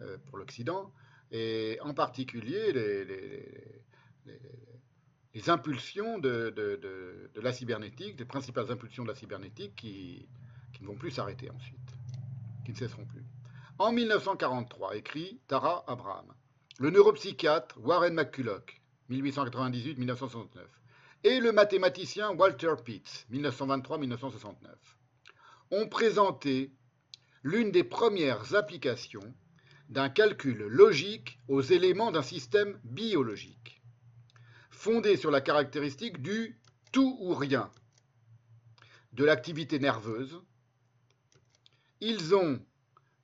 euh, 0.00 0.16
pour 0.26 0.38
l'Occident, 0.38 0.92
et 1.32 1.78
en 1.82 1.92
particulier 1.92 2.72
les 5.34 5.50
impulsions 5.50 6.18
de, 6.18 7.30
la 7.34 7.52
cybernétique, 7.52 8.18
les 8.18 8.24
principales 8.24 8.70
impulsions 8.70 9.02
de 9.02 9.08
la 9.08 9.16
cybernétique 9.16 9.74
qui, 9.74 10.28
ne 10.80 10.86
vont 10.86 10.96
plus 10.96 11.10
s'arrêter 11.10 11.50
ensuite, 11.50 11.96
qui 12.64 12.72
ne 12.72 12.76
cesseront 12.76 13.06
plus. 13.06 13.24
En 13.78 13.90
1943, 13.92 14.96
écrit 14.96 15.40
Tara 15.48 15.84
Abraham, 15.88 16.32
le 16.78 16.90
neuropsychiatre 16.90 17.78
Warren 17.78 18.14
McCulloch, 18.14 18.80
1898-1969, 19.10 20.60
et 21.24 21.40
le 21.40 21.52
mathématicien 21.52 22.30
Walter 22.32 22.74
Pitts, 22.84 23.26
1923-1969, 23.32 24.68
ont 25.70 25.88
présenté 25.88 26.72
l'une 27.42 27.70
des 27.70 27.84
premières 27.84 28.54
applications 28.54 29.34
d'un 29.88 30.08
calcul 30.08 30.58
logique 30.68 31.38
aux 31.48 31.60
éléments 31.60 32.12
d'un 32.12 32.22
système 32.22 32.78
biologique 32.84 33.82
fondée 34.82 35.16
sur 35.16 35.30
la 35.30 35.40
caractéristique 35.40 36.20
du 36.22 36.58
tout 36.90 37.16
ou 37.20 37.34
rien 37.34 37.70
de 39.12 39.24
l'activité 39.24 39.78
nerveuse. 39.78 40.42
Ils 42.00 42.34
ont, 42.34 42.60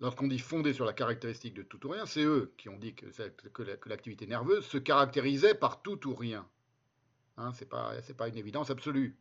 lorsqu'on 0.00 0.28
dit 0.28 0.38
fondé 0.38 0.72
sur 0.72 0.84
la 0.84 0.92
caractéristique 0.92 1.54
de 1.54 1.62
tout 1.62 1.84
ou 1.86 1.90
rien, 1.90 2.06
c'est 2.06 2.22
eux 2.22 2.52
qui 2.56 2.68
ont 2.68 2.78
dit 2.78 2.94
que, 2.94 3.88
l'activité 3.88 4.26
nerveuse 4.26 4.64
se 4.64 4.78
caractérisait 4.78 5.54
par 5.54 5.82
tout 5.82 6.06
ou 6.08 6.14
rien. 6.14 6.46
Hein, 7.36 7.52
Ce 7.54 7.64
n'est 7.64 8.14
pas, 8.16 8.28
une 8.28 8.36
évidence 8.36 8.70
absolue. 8.70 9.16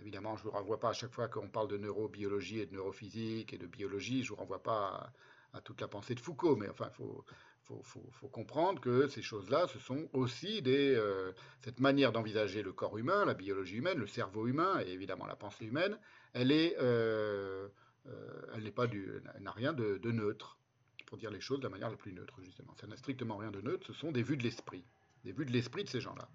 évidemment, 0.00 0.36
je 0.36 0.44
ne 0.44 0.50
vous 0.50 0.56
renvoie 0.56 0.80
pas 0.80 0.90
à 0.90 0.92
chaque 0.92 1.12
fois 1.12 1.28
qu'on 1.28 1.48
parle 1.48 1.68
de 1.68 1.76
neurobiologie 1.76 2.60
et 2.60 2.66
de 2.66 2.74
neurophysique 2.74 3.52
et 3.52 3.58
de 3.58 3.66
biologie, 3.66 4.22
je 4.22 4.32
ne 4.32 4.36
vous 4.36 4.42
renvoie 4.42 4.62
pas 4.62 5.12
à, 5.52 5.60
toute 5.60 5.80
la 5.80 5.88
pensée 5.88 6.14
de 6.14 6.20
Foucault, 6.20 6.56
mais 6.56 6.68
enfin, 6.68 6.90
il 6.90 7.82
faut, 7.82 8.28
comprendre 8.30 8.80
que 8.80 9.08
ces 9.08 9.22
choses-là, 9.22 9.66
ce 9.66 9.78
sont 9.78 10.08
aussi 10.12 10.62
des, 10.62 10.94
euh, 10.94 11.32
cette 11.60 11.80
manière 11.80 12.12
d'envisager 12.12 12.62
le 12.62 12.72
corps 12.72 12.96
humain, 12.96 13.24
la 13.24 13.34
biologie 13.34 13.76
humaine, 13.76 13.98
le 13.98 14.06
cerveau 14.06 14.46
humain 14.46 14.80
et 14.80 14.90
évidemment 14.90 15.26
la 15.26 15.36
pensée 15.36 15.66
humaine, 15.66 15.98
elle 16.32 16.52
est, 16.52 16.76
euh, 16.80 17.68
elle 18.54 18.62
n'est 18.62 18.70
pas 18.70 18.86
du, 18.86 19.08
n'a 19.40 19.52
rien 19.52 19.72
de, 19.72 20.10
neutre, 20.10 20.58
pour 21.06 21.18
dire 21.18 21.30
les 21.30 21.40
choses 21.40 21.58
de 21.58 21.64
la 21.64 21.70
manière 21.70 21.90
la 21.90 21.96
plus 21.96 22.12
neutre 22.12 22.40
justement. 22.42 22.74
Ça 22.80 22.86
n'a 22.86 22.96
strictement 22.96 23.36
rien 23.36 23.50
de 23.50 23.60
neutre. 23.60 23.86
Ce 23.86 23.92
sont 23.92 24.12
des 24.12 24.22
vues 24.22 24.36
de 24.36 24.42
l'esprit, 24.42 24.84
des 25.24 25.32
vues 25.32 25.46
de 25.46 25.52
l'esprit 25.52 25.84
de 25.84 25.88
ces 25.88 26.00
gens-là. 26.00 26.28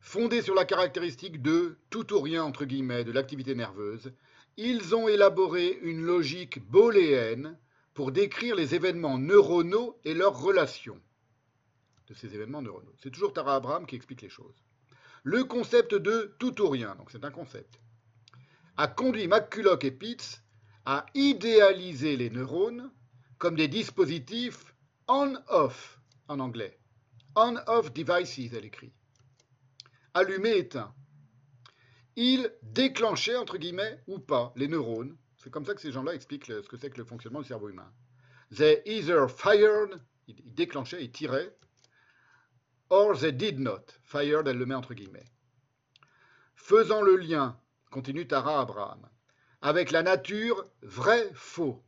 Fondés 0.00 0.42
sur 0.42 0.54
la 0.54 0.64
caractéristique 0.64 1.42
de 1.42 1.78
tout 1.90 2.12
ou 2.12 2.20
rien 2.20 2.44
entre 2.44 2.66
guillemets 2.66 3.04
de 3.04 3.12
l'activité 3.12 3.54
nerveuse, 3.54 4.12
ils 4.56 4.94
ont 4.94 5.08
élaboré 5.08 5.78
une 5.82 6.02
logique 6.02 6.64
booléenne 6.68 7.58
pour 7.94 8.12
décrire 8.12 8.54
les 8.54 8.74
événements 8.74 9.18
neuronaux 9.18 9.98
et 10.04 10.14
leurs 10.14 10.38
relations 10.38 11.00
de 12.08 12.14
ces 12.14 12.34
événements 12.34 12.62
neuronaux. 12.62 12.94
C'est 13.02 13.10
toujours 13.10 13.32
Tara 13.32 13.56
Abraham 13.56 13.86
qui 13.86 13.96
explique 13.96 14.22
les 14.22 14.28
choses. 14.28 14.62
Le 15.22 15.44
concept 15.44 15.94
de 15.94 16.34
tout 16.38 16.60
ou 16.60 16.68
rien, 16.68 16.94
donc 16.96 17.10
c'est 17.10 17.24
un 17.24 17.30
concept, 17.30 17.80
a 18.76 18.88
conduit 18.88 19.28
McCulloch 19.28 19.84
et 19.84 19.90
Pitts 19.90 20.42
à 20.84 21.06
idéaliser 21.14 22.16
les 22.16 22.30
neurones 22.30 22.90
comme 23.38 23.56
des 23.56 23.68
dispositifs 23.68 24.74
on-off 25.08 26.00
en 26.28 26.40
anglais. 26.40 26.78
On-off 27.36 27.92
devices, 27.92 28.52
elle 28.52 28.64
écrit. 28.64 28.92
Allumé, 30.14 30.56
éteint. 30.56 30.94
Ils 32.16 32.52
déclenchaient, 32.62 33.36
entre 33.36 33.58
guillemets, 33.58 34.02
ou 34.06 34.18
pas, 34.18 34.52
les 34.56 34.68
neurones 34.68 35.16
c'est 35.44 35.50
comme 35.50 35.66
ça 35.66 35.74
que 35.74 35.80
ces 35.82 35.92
gens-là 35.92 36.14
expliquent 36.14 36.46
ce 36.46 36.66
que 36.66 36.78
c'est 36.78 36.88
que 36.88 36.96
le 36.96 37.04
fonctionnement 37.04 37.42
du 37.42 37.48
cerveau 37.48 37.68
humain. 37.68 37.92
They 38.56 38.80
either 38.86 39.28
fired, 39.28 40.00
ils 40.26 40.54
déclenchaient, 40.54 41.04
ils 41.04 41.12
tiraient, 41.12 41.54
or 42.88 43.18
they 43.18 43.30
did 43.30 43.58
not. 43.58 43.84
Fired, 44.00 44.48
elle 44.48 44.56
le 44.56 44.64
met 44.64 44.74
entre 44.74 44.94
guillemets. 44.94 45.26
Faisant 46.54 47.02
le 47.02 47.16
lien, 47.16 47.60
continue 47.94 48.26
Tara 48.26 48.60
Abraham, 48.60 49.08
avec 49.62 49.92
la 49.92 50.02
nature 50.02 50.66
vrai-faux. 50.82 51.80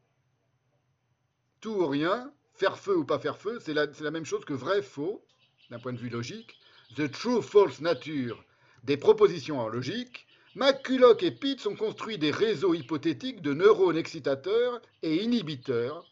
Tout 1.60 1.70
ou 1.70 1.86
rien, 1.88 2.32
faire 2.54 2.78
feu 2.78 2.96
ou 2.96 3.04
pas 3.04 3.18
faire 3.18 3.36
feu, 3.36 3.58
c'est 3.60 3.74
la, 3.74 4.10
même 4.12 4.24
chose 4.24 4.44
que 4.44 4.52
vrai-faux, 4.52 5.26
d'un 5.68 5.80
point 5.80 5.92
de 5.92 5.98
vue 5.98 6.08
logique. 6.08 6.60
The 6.94 7.10
true-false 7.10 7.80
nature 7.80 8.44
des 8.84 8.96
propositions 8.96 9.58
en 9.58 9.66
logique, 9.66 10.28
McCulloch 10.54 11.24
et 11.24 11.32
Pitts 11.32 11.66
ont 11.66 11.74
construit 11.74 12.18
des 12.18 12.30
réseaux 12.30 12.72
hypothétiques 12.72 13.42
de 13.42 13.52
neurones 13.52 13.96
excitateurs 13.96 14.80
et 15.02 15.24
inhibiteurs 15.24 16.08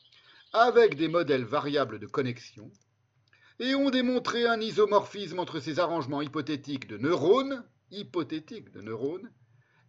avec 0.53 0.97
des 0.97 1.07
modèles 1.07 1.45
variables 1.45 2.01
de 2.01 2.09
connexion 2.09 2.69
et 3.61 3.77
ont 3.77 3.91
démontré 3.91 4.45
un 4.45 4.61
isomorphisme 4.61 5.39
entre 5.39 5.61
ces 5.61 5.79
arrangements 5.79 6.21
hypothétiques 6.21 6.89
de 6.89 6.99
neurones, 6.99 7.65
hypothétiques 7.93 8.73
de 8.73 8.81
neurones, 8.81 9.31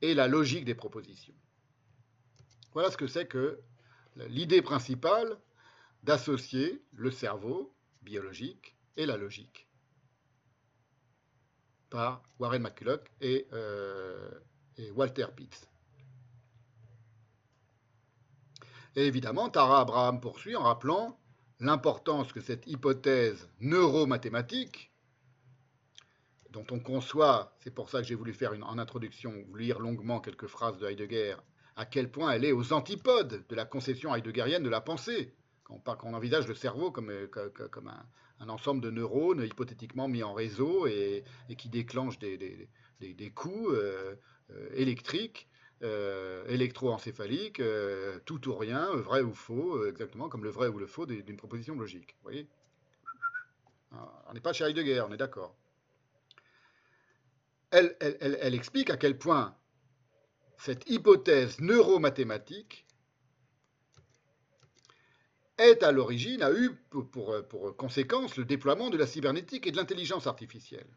et 0.06 0.14
la 0.14 0.28
logique 0.28 0.66
des 0.66 0.76
propositions. 0.76 1.34
Voilà 2.74 2.92
ce 2.92 2.98
que 2.98 3.08
c'est 3.08 3.28
que 3.28 3.60
l'idée 4.28 4.62
principale 4.62 5.38
d'associer 6.04 6.84
le 6.94 7.12
cerveau 7.12 7.74
biologique 8.02 8.76
et 8.98 9.06
la 9.06 9.18
logique 9.18 9.68
par 11.90 12.22
Warren 12.40 12.62
McCulloch 12.62 13.02
euh, 13.24 14.30
et, 14.78 14.92
Walter 14.92 15.28
Pitts. 15.36 15.70
Et 18.96 19.06
évidemment, 19.08 19.50
Tara 19.50 19.82
Abraham 19.82 20.22
poursuit 20.22 20.56
en 20.56 20.64
rappelant 20.64 21.20
l'importance 21.60 22.32
que 22.34 22.42
cette 22.42 22.68
hypothèse 22.68 23.50
neuromathématique, 23.60 24.92
dont 26.56 26.66
on 26.72 26.80
conçoit, 26.80 27.54
c'est 27.60 27.74
pour 27.74 27.90
ça 27.90 28.00
que 28.00 28.08
j'ai 28.08 28.16
voulu 28.16 28.34
faire 28.34 28.54
une, 28.54 28.64
en 28.64 28.78
introduction, 28.78 29.34
lire 29.58 29.80
longuement 29.80 30.22
quelques 30.22 30.48
phrases 30.48 30.78
de 30.78 30.88
Heidegger, 30.88 31.36
à 31.76 31.86
quel 31.86 32.10
point 32.10 32.32
elle 32.32 32.46
est 32.46 32.54
aux 32.54 32.72
antipodes 32.72 33.44
de 33.48 33.56
la 33.56 33.66
conception 33.66 34.16
heideggerienne 34.16 34.64
de 34.64 34.70
la 34.70 34.80
pensée, 34.80 35.34
quand 35.66 35.82
on, 36.04 36.14
envisage 36.14 36.48
le 36.48 36.56
cerveau 36.56 36.92
comme, 36.92 37.12
comme 37.72 37.92
un, 38.40 38.50
ensemble 38.50 38.80
de 38.80 38.90
neurones 38.90 39.44
hypothétiquement 39.44 40.08
mis 40.08 40.24
en 40.24 40.34
réseau 40.34 40.88
et, 40.88 41.26
qui 41.58 41.68
déclenchent 41.68 42.20
des, 42.20 42.70
coups 43.36 43.72
euh, 43.72 44.16
euh, 44.52 44.70
électriques, 44.76 45.50
euh, 45.84 46.46
tout 48.26 48.48
ou 48.48 48.56
rien, 48.56 48.96
vrai 48.96 49.22
ou 49.22 49.34
faux, 49.34 49.86
exactement 49.88 50.30
comme 50.30 50.46
le 50.46 50.52
vrai 50.52 50.70
ou 50.70 50.80
le 50.80 50.88
faux 50.88 51.06
d'une 51.06 51.36
proposition 51.36 51.76
logique. 51.76 52.16
Vous 52.22 52.30
voyez? 52.30 52.48
On 53.92 54.34
n'est 54.34 54.40
pas 54.40 54.54
chez 54.54 54.64
Heidegger, 54.64 55.04
on 55.08 55.12
est 55.12 55.18
d'accord. 55.18 55.54
Elle, 57.76 58.56
explique 58.56 58.90
à 58.90 58.96
quel 58.96 59.18
point 59.18 59.56
cette 60.58 60.90
hypothèse 60.90 61.60
neuromathématique 61.60 62.86
est 65.58 65.84
à 65.84 65.92
l'origine, 65.92 66.42
a 66.42 66.54
eu 66.54 66.76
pour, 66.90 67.36
conséquence 67.78 68.38
le 68.38 68.46
déploiement 68.46 68.90
de 68.90 68.98
la 68.98 69.06
cybernétique 69.06 69.68
et 69.68 69.72
de 69.72 69.78
l'intelligence 69.78 70.26
artificielle. 70.26 70.88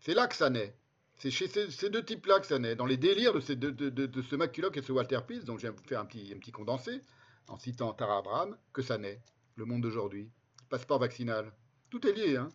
C'est 0.00 0.14
là 0.14 0.26
que 0.26 0.34
ça 0.34 0.50
naît. 0.50 0.76
C'est 1.16 1.30
chez 1.30 1.46
ces, 1.46 1.88
deux 1.88 2.04
types-là 2.04 2.40
que 2.40 2.46
ça 2.46 2.58
naît, 2.58 2.74
dans 2.74 2.86
les 2.86 2.96
délires 2.96 3.32
de, 3.32 3.40
ce 3.40 4.36
McCulloch 4.36 4.76
et 4.76 4.82
ce 4.82 4.92
Walter 4.92 5.20
Pitts, 5.26 5.44
dont 5.44 5.56
je 5.56 5.62
viens 5.62 5.70
vous 5.70 5.84
faire 5.84 6.00
un 6.00 6.06
petit, 6.06 6.32
un 6.34 6.38
petit 6.38 6.52
condensé, 6.52 7.00
en 7.48 7.58
citant 7.58 7.92
Tara 7.94 8.18
Abraham, 8.18 8.56
que 8.72 8.82
ça 8.82 8.98
naît, 8.98 9.22
le 9.56 9.64
monde 9.64 9.82
d'aujourd'hui. 9.82 10.30
Passeport 10.68 10.98
vaccinal. 10.98 11.52
Tout 11.90 12.06
est 12.06 12.12
lié, 12.12 12.36
hein 12.36 12.48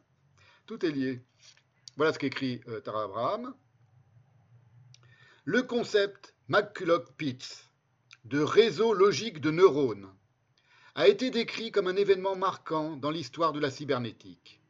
Tout 0.66 0.86
est 0.86 0.92
lié. 0.92 1.24
Voilà 1.98 2.14
ce 2.14 2.20
qu'écrit 2.20 2.62
euh, 2.68 2.80
Tara 2.80 3.06
Abraham. 3.06 3.56
Le 5.46 5.64
concept 5.64 6.36
McCulloch-Pitts 6.48 7.66
de 8.26 8.40
réseau 8.40 8.94
logique 8.94 9.42
de 9.42 9.50
neurones 9.50 10.08
a 10.94 11.08
été 11.08 11.32
décrit 11.32 11.72
comme 11.72 11.88
un 11.88 11.96
événement 11.96 12.36
marquant 12.36 12.98
dans 12.98 13.10
l'histoire 13.10 13.52
de 13.52 13.60
la 13.60 13.72
cybernétique. 13.72 14.62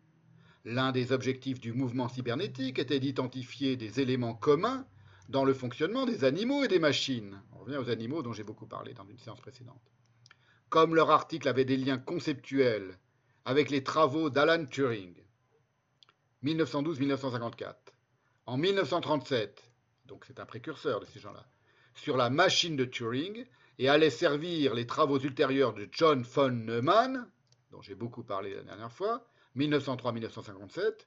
L'un 0.64 0.94
des 0.94 1.12
objectifs 1.12 1.60
du 1.60 1.74
mouvement 1.74 2.08
cybernétique 2.08 2.80
était 2.80 3.00
d'identifier 3.00 3.76
des 3.76 4.00
éléments 4.00 4.34
communs 4.36 4.86
dans 5.28 5.44
le 5.44 5.54
fonctionnement 5.54 6.06
des 6.06 6.24
animaux 6.24 6.64
et 6.64 6.70
des 6.70 6.80
machines. 6.80 7.42
On 7.52 7.60
revient 7.60 7.78
aux 7.78 7.90
animaux 7.90 8.24
dont 8.24 8.32
j'ai 8.32 8.44
beaucoup 8.44 8.68
parlé 8.68 8.94
dans 8.94 9.06
une 9.06 9.20
séance 9.20 9.42
précédente. 9.42 9.92
Comme 10.70 10.96
leur 10.96 11.12
article 11.12 11.50
avait 11.50 11.66
des 11.66 11.78
liens 11.78 11.98
conceptuels 11.98 12.98
avec 13.44 13.70
les 13.70 13.84
travaux 13.84 14.30
d'Alan 14.30 14.66
Turing, 14.66 15.14
1912-1954. 16.48 17.76
En 18.46 18.58
1937, 18.58 19.70
donc 20.06 20.24
c'est 20.26 20.40
un 20.40 20.46
précurseur 20.46 21.02
de 21.02 21.06
ces 21.06 21.20
gens-là, 21.20 21.46
sur 21.94 22.16
la 22.16 22.30
machine 22.30 22.78
de 22.78 22.86
Turing 22.86 23.46
et 23.80 23.90
allait 23.90 24.10
servir 24.10 24.74
les 24.74 24.88
travaux 24.88 25.20
ultérieurs 25.20 25.74
de 25.74 25.90
John 25.92 26.24
von 26.24 26.52
Neumann, 26.52 27.30
dont 27.72 27.82
j'ai 27.82 27.96
beaucoup 27.96 28.24
parlé 28.24 28.56
la 28.56 28.64
dernière 28.64 28.92
fois, 28.92 29.28
1903-1957, 29.58 31.06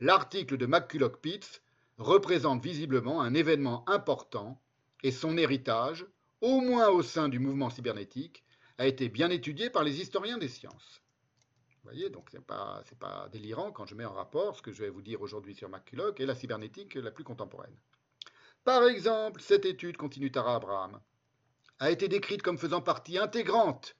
l'article 0.00 0.56
de 0.56 0.66
McCulloch-Pitts 0.66 1.62
représente 1.98 2.62
visiblement 2.62 3.20
un 3.20 3.34
événement 3.34 3.88
important 3.88 4.60
et 5.02 5.12
son 5.12 5.36
héritage, 5.36 6.04
au 6.40 6.60
moins 6.60 6.88
au 6.88 7.02
sein 7.02 7.28
du 7.28 7.38
mouvement 7.38 7.70
cybernétique, 7.70 8.44
a 8.78 8.86
été 8.86 9.08
bien 9.08 9.30
étudié 9.30 9.70
par 9.70 9.84
les 9.84 10.00
historiens 10.00 10.38
des 10.38 10.48
sciences. 10.48 11.02
Vous 11.82 11.90
voyez, 11.90 12.10
donc 12.10 12.28
ce 12.30 12.36
n'est 12.36 12.42
pas, 12.42 13.28
délirant 13.32 13.72
quand 13.72 13.86
je 13.86 13.94
mets 13.94 14.04
en 14.04 14.12
rapport 14.12 14.54
ce 14.54 14.62
que 14.62 14.72
je 14.72 14.82
vais 14.82 14.90
vous 14.90 15.00
dire 15.00 15.22
aujourd'hui 15.22 15.54
sur 15.54 15.68
McCulloch 15.68 16.20
et 16.20 16.26
la 16.26 16.34
cybernétique 16.34 16.94
la 16.94 17.10
plus 17.10 17.24
contemporaine. 17.24 17.76
Par 18.64 18.84
exemple, 18.84 19.40
cette 19.40 19.64
étude, 19.64 19.96
continue 19.96 20.30
Tara 20.30 20.56
Abraham, 20.56 21.00
a 21.78 21.90
été 21.90 22.08
décrite 22.08 22.42
comme 22.42 22.58
faisant 22.58 22.82
partie 22.82 23.16
intégrante 23.16 23.96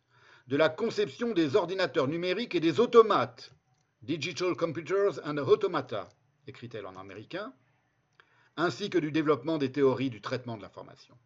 de 0.47 0.57
la 0.57 0.69
conception 0.69 1.33
des 1.33 1.57
ordinateurs 1.57 2.09
numériques 2.09 2.55
et 2.55 2.61
des 2.61 2.81
automates, 2.81 3.55
Digital 4.03 4.55
Computers 4.57 5.21
and 5.25 5.39
Automata, 5.39 6.09
écrit-elle 6.47 6.87
en 6.87 6.97
américain, 6.97 7.55
ainsi 8.57 8.91
que 8.91 8.99
du 8.99 9.13
développement 9.13 9.57
des 9.57 9.73
théories 9.73 10.11
du 10.11 10.21
traitement 10.21 10.57
de 10.57 10.63
l'information. 10.63 11.17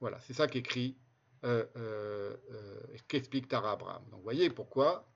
Voilà, 0.00 0.18
c'est 0.20 0.32
ça 0.32 0.48
qu'écrit, 0.48 0.96
euh, 1.44 1.64
euh, 1.76 2.36
euh, 2.52 2.80
qu'explique 3.08 3.48
Tara 3.48 3.72
Abraham. 3.72 4.02
Donc, 4.10 4.20
vous 4.20 4.24
voyez 4.24 4.50
pourquoi, 4.50 5.06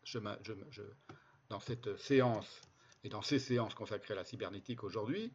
dans 1.49 1.61
cette 1.61 1.97
séance 1.99 2.61
et 3.05 3.09
dans 3.09 3.23
ces 3.23 3.39
séances 3.39 3.75
consacrées 3.75 4.15
à 4.15 4.17
la 4.17 4.25
cybernétique 4.25 4.85
aujourd'hui, 4.85 5.33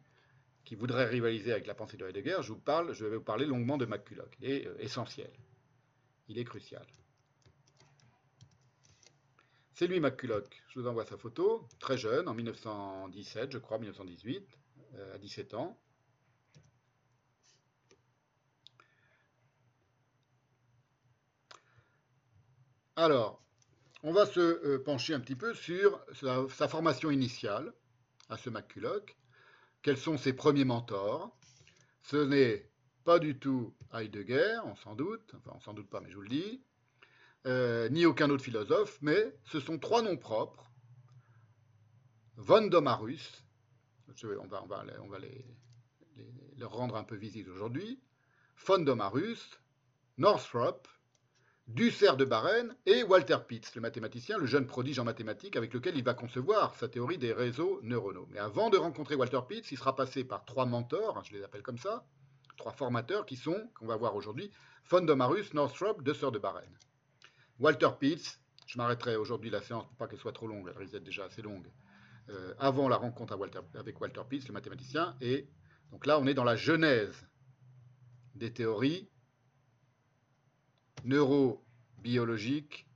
qui 0.64 0.74
voudrait 0.74 1.06
rivaliser 1.06 1.52
avec 1.52 1.66
la 1.66 1.74
pensée 1.74 1.96
de 1.96 2.06
Heidegger, 2.06 2.38
je, 2.40 2.52
vous 2.52 2.58
parle, 2.58 2.92
je 2.94 3.04
vais 3.04 3.16
vous 3.16 3.22
parler 3.22 3.44
longuement 3.44 3.76
de 3.76 3.86
McCulloch. 3.86 4.34
Il 4.40 4.50
est 4.50 4.66
euh, 4.66 4.76
essentiel. 4.78 5.30
Il 6.28 6.38
est 6.38 6.44
crucial. 6.44 6.86
C'est 9.74 9.86
lui 9.86 10.00
McCulloch. 10.00 10.62
Je 10.68 10.80
vous 10.80 10.86
envoie 10.86 11.04
sa 11.04 11.18
photo, 11.18 11.68
très 11.80 11.98
jeune, 11.98 12.28
en 12.28 12.34
1917, 12.34 13.52
je 13.52 13.58
crois, 13.58 13.78
1918, 13.78 14.58
euh, 14.94 15.14
à 15.14 15.18
17 15.18 15.54
ans. 15.54 15.78
Alors, 22.96 23.42
on 24.04 24.12
va 24.12 24.26
se 24.26 24.40
euh, 24.40 24.82
pencher 24.82 25.14
un 25.14 25.20
petit 25.20 25.34
peu 25.34 25.52
sur 25.54 26.00
sa, 26.12 26.68
formation 26.68 27.10
initiale 27.10 27.72
à 28.28 28.36
ce 28.36 28.50
McCulloch 28.50 29.16
quels 29.84 29.98
sont 29.98 30.16
ses 30.16 30.32
premiers 30.32 30.64
mentors? 30.64 31.36
Ce 32.02 32.16
n'est 32.16 32.70
pas 33.04 33.18
du 33.18 33.38
tout 33.38 33.74
Heidegger, 33.92 34.60
on 34.64 34.74
s'en 34.76 34.94
doute, 34.94 35.34
enfin 35.36 35.52
on 35.54 35.60
s'en 35.60 35.74
doute 35.74 35.90
pas, 35.90 36.00
mais 36.00 36.10
je 36.10 36.14
vous 36.16 36.22
le 36.22 36.28
dis, 36.28 36.62
euh, 37.46 37.90
ni 37.90 38.06
aucun 38.06 38.30
autre 38.30 38.42
philosophe, 38.42 38.98
mais 39.02 39.36
ce 39.44 39.60
sont 39.60 39.78
trois 39.78 40.00
noms 40.00 40.16
propres. 40.16 40.70
Von 42.36 42.66
Domarus, 42.68 43.44
on 44.08 44.46
va, 44.46 45.18
les, 45.18 45.44
leur 46.56 46.72
rendre 46.72 46.96
un 46.96 47.04
peu 47.04 47.16
visibles 47.16 47.50
aujourd'hui, 47.50 48.00
von 48.66 48.78
Domarus, 48.78 49.60
Northrop 50.16 50.88
Dussert 51.66 52.18
de 52.18 52.26
Barren 52.26 52.76
et 52.84 53.02
Walter 53.04 53.38
Pitts, 53.48 53.74
le 53.74 53.80
mathématicien, 53.80 54.36
le 54.36 54.44
jeune 54.44 54.66
prodige 54.66 54.98
en 54.98 55.04
mathématiques 55.04 55.56
avec 55.56 55.72
lequel 55.72 55.96
il 55.96 56.04
va 56.04 56.12
concevoir 56.12 56.74
sa 56.74 56.88
théorie 56.88 57.16
des 57.16 57.32
réseaux 57.32 57.80
neuronaux. 57.82 58.28
Mais 58.30 58.38
avant 58.38 58.68
de 58.68 58.76
rencontrer 58.76 59.14
Walter 59.14 59.40
Pitts, 59.48 59.72
il 59.72 59.78
sera 59.78 59.96
passé 59.96 60.24
par 60.24 60.44
trois 60.44 60.66
mentors, 60.66 61.16
hein, 61.16 61.22
je 61.24 61.32
les 61.32 61.42
appelle 61.42 61.62
comme 61.62 61.78
ça, 61.78 62.04
trois 62.58 62.72
formateurs 62.72 63.24
qui 63.24 63.36
sont, 63.36 63.70
qu'on 63.74 63.86
va 63.86 63.96
voir 63.96 64.14
aujourd'hui, 64.14 64.50
von 64.90 65.00
Domarus, 65.00 65.54
Northrop, 65.54 66.02
Dussert 66.02 66.32
de 66.32 66.38
Barren. 66.38 66.70
Walter 67.58 67.90
Pitts, 67.98 68.40
je 68.66 68.76
m'arrêterai 68.76 69.16
aujourd'hui 69.16 69.48
la 69.48 69.62
séance 69.62 69.86
pour 69.86 69.96
pas 69.96 70.06
qu'elle 70.06 70.18
soit 70.18 70.32
trop 70.32 70.46
longue, 70.46 70.68
elle 70.70 70.76
risque 70.76 70.92
d'être 70.92 71.04
déjà 71.04 71.24
assez 71.24 71.40
longue, 71.40 71.70
euh, 72.28 72.54
avant 72.58 72.90
la 72.90 72.96
rencontre 72.96 73.32
avec 73.74 74.00
Walter 74.00 74.22
Pitts, 74.28 74.48
le 74.48 74.52
mathématicien, 74.52 75.16
et 75.22 75.48
donc 75.90 76.04
là 76.04 76.18
on 76.18 76.26
est 76.26 76.34
dans 76.34 76.44
la 76.44 76.56
genèse 76.56 77.26
des 78.34 78.52
théories 78.52 79.08
neurobiologique 81.04 82.86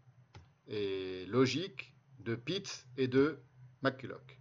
et 0.67 1.27
logique 1.27 1.95
de 2.21 2.35
Pitts 2.35 2.87
et 2.97 3.09
de 3.09 3.39
McCulloch. 3.83 4.39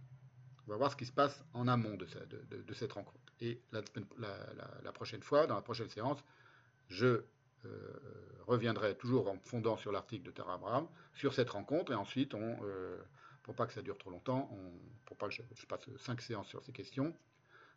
On 0.66 0.72
va 0.72 0.76
voir 0.76 0.92
ce 0.92 0.96
qui 0.96 1.06
se 1.06 1.12
passe 1.12 1.44
en 1.54 1.66
amont 1.68 1.96
de, 1.96 2.06
cette 2.74 2.92
rencontre. 2.92 3.32
Et 3.40 3.60
la, 3.72 4.92
prochaine 4.92 5.22
fois, 5.22 5.46
dans 5.46 5.54
la 5.54 5.62
prochaine 5.62 5.88
séance, 5.88 6.22
je 6.88 7.24
euh, 7.64 7.98
reviendrai 8.46 8.96
toujours 8.96 9.28
en 9.30 9.38
fondant 9.38 9.76
sur 9.76 9.92
l'article 9.92 10.24
de 10.24 10.30
Tara 10.30 10.54
Abraham 10.54 10.86
sur 11.14 11.32
cette 11.32 11.50
rencontre. 11.50 11.92
Et 11.92 11.94
ensuite, 11.94 12.34
on, 12.34 12.58
euh, 12.62 12.98
pour 13.42 13.54
pas 13.54 13.66
que 13.66 13.72
ça 13.72 13.80
dure 13.80 13.96
trop 13.96 14.10
longtemps, 14.10 14.50
pour 15.06 15.16
pas 15.16 15.28
que 15.28 15.34
je, 15.34 15.66
passe 15.66 15.88
cinq 15.96 16.20
séances 16.20 16.48
sur 16.48 16.62
ces 16.62 16.72
questions, 16.72 17.14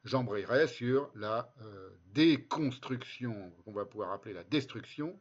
j'embrayerai 0.04 0.68
sur 0.68 1.10
la 1.16 1.54
euh, 1.62 1.92
déconstruction, 2.14 3.52
qu'on 3.64 3.72
va 3.72 3.86
pouvoir 3.86 4.12
appeler 4.12 4.34
la 4.34 4.44
destruction 4.44 5.18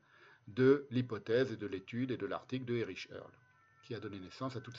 de 0.54 0.86
l'hypothèse 0.90 1.52
et 1.52 1.56
de 1.56 1.66
l'étude 1.66 2.10
et 2.10 2.16
de 2.16 2.26
l'article 2.26 2.64
de 2.64 2.76
Erich 2.76 3.08
Earl, 3.12 3.30
qui 3.84 3.94
a 3.94 4.00
donné 4.00 4.18
naissance 4.18 4.56
à 4.56 4.60
toute 4.60 4.76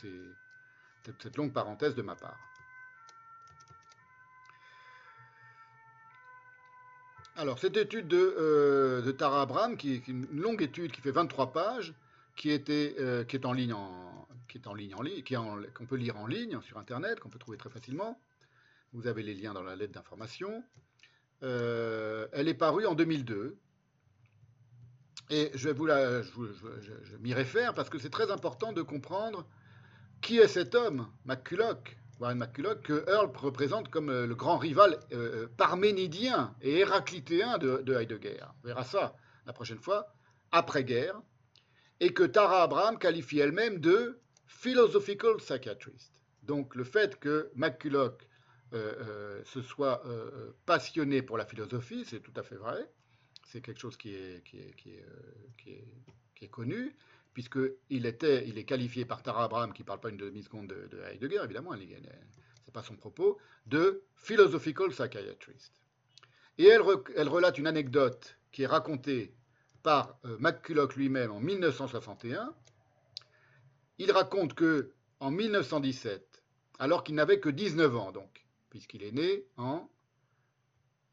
cette 1.19 1.37
longue 1.37 1.53
parenthèse 1.53 1.95
de 1.95 2.01
ma 2.01 2.15
part. 2.15 2.39
Alors, 7.37 7.59
cette 7.59 7.77
étude 7.77 8.07
de, 8.07 8.35
euh, 8.37 9.11
Tara 9.13 9.41
Abraham, 9.41 9.77
qui 9.77 9.93
est 9.93 10.07
une 10.07 10.27
longue 10.31 10.61
étude 10.61 10.91
qui 10.91 11.01
fait 11.01 11.11
23 11.11 11.53
pages, 11.53 11.93
qui, 12.35 12.51
était, 12.51 12.95
euh, 12.99 13.23
est 13.25 13.45
en 13.45 13.53
ligne 13.53 13.73
en, 13.73 14.27
qui 14.47 14.57
est 14.57 14.67
en 14.67 14.73
ligne, 14.73 14.93
qu'on 15.73 15.85
peut 15.85 15.95
lire 15.95 16.17
en 16.17 16.27
ligne 16.27 16.59
sur 16.61 16.77
Internet, 16.77 17.19
qu'on 17.19 17.29
peut 17.29 17.39
trouver 17.39 17.57
très 17.57 17.69
facilement. 17.69 18.19
Vous 18.93 19.07
avez 19.07 19.23
les 19.23 19.33
liens 19.33 19.53
dans 19.53 19.63
la 19.63 19.75
lettre 19.75 19.93
d'information. 19.93 20.63
Euh, 21.43 22.27
elle 22.33 22.47
est 22.47 22.53
parue 22.53 22.85
en 22.85 22.93
2002 22.93 23.57
et 25.31 25.49
je, 25.55 25.69
vous 25.69 25.85
la, 25.85 26.21
je, 26.21 27.15
m'y 27.21 27.33
réfère 27.33 27.73
parce 27.73 27.89
que 27.89 27.97
c'est 27.97 28.09
très 28.09 28.29
important 28.31 28.73
de 28.73 28.81
comprendre 28.81 29.47
qui 30.19 30.37
est 30.37 30.49
cet 30.49 30.75
homme, 30.75 31.07
McCulloch, 31.25 31.97
Warren 32.19 32.37
McCulloch, 32.37 32.81
que 32.81 33.09
Earl 33.09 33.31
représente 33.35 33.89
comme 33.89 34.09
euh, 34.09 34.27
le 34.27 34.35
grand 34.35 34.57
rival 34.57 34.99
euh, 35.13 35.43
euh, 35.43 35.47
parménidien 35.57 36.53
et 36.61 36.79
héraclitéen 36.79 37.57
de, 37.57 37.93
Heidegger. 37.93 38.43
On 38.61 38.67
verra 38.67 38.83
ça 38.83 39.15
la 39.45 39.53
prochaine 39.53 39.79
fois, 39.79 40.13
après-guerre, 40.51 41.19
et 42.01 42.13
que 42.13 42.23
Tara 42.23 42.63
Abraham 42.63 42.99
qualifie 42.99 43.39
elle-même 43.39 43.79
de 43.79 44.19
philosophical 44.45 45.37
psychiatrist. 45.37 46.13
Donc 46.43 46.75
le 46.75 46.83
fait 46.83 47.17
que 47.19 47.51
McCulloch 47.55 48.27
se 48.73 49.61
soit 49.61 50.01
passionné 50.65 51.21
pour 51.21 51.37
la 51.37 51.45
philosophie, 51.45 52.05
c'est 52.05 52.21
tout 52.21 52.33
à 52.37 52.43
fait 52.43 52.55
vrai, 52.55 52.87
c'est 53.51 53.61
quelque 53.61 53.79
chose 53.79 53.97
qui 53.97 54.13
est, 54.13 54.43
euh, 55.67 56.47
connu, 56.49 56.95
puisqu'il 57.33 57.75
il 57.89 58.05
est 58.05 58.63
qualifié 58.63 59.05
par 59.05 59.21
Tara 59.23 59.43
Abraham, 59.43 59.73
qui 59.73 59.81
ne 59.81 59.87
parle 59.87 59.99
pas 59.99 60.09
une 60.09 60.17
demi-seconde 60.17 60.67
de, 60.67 61.01
Heidegger, 61.11 61.41
évidemment, 61.43 61.73
ce 61.73 61.79
n'est 61.81 62.71
pas 62.73 62.83
son 62.83 62.95
propos, 62.95 63.37
de 63.65 64.03
philosophical 64.15 64.89
psychiatrist. 64.89 65.73
Et 66.57 66.65
elle, 66.65 66.81
elle, 67.15 67.29
relate 67.29 67.57
une 67.57 67.67
anecdote 67.67 68.37
qui 68.51 68.63
est 68.63 68.67
racontée 68.67 69.33
par 69.83 70.17
euh, 70.25 70.37
McCulloch 70.39 70.95
lui-même 70.95 71.31
en 71.31 71.39
1961. 71.39 72.53
Il 73.97 74.11
raconte 74.11 74.53
que 74.53 74.91
en 75.19 75.31
1917, 75.31 76.43
alors 76.79 77.03
qu'il 77.03 77.15
n'avait 77.15 77.39
que 77.39 77.49
19 77.49 77.95
ans, 77.95 78.11
donc, 78.11 78.45
puisqu'il 78.69 79.03
est 79.03 79.11
né 79.11 79.45
en 79.57 79.89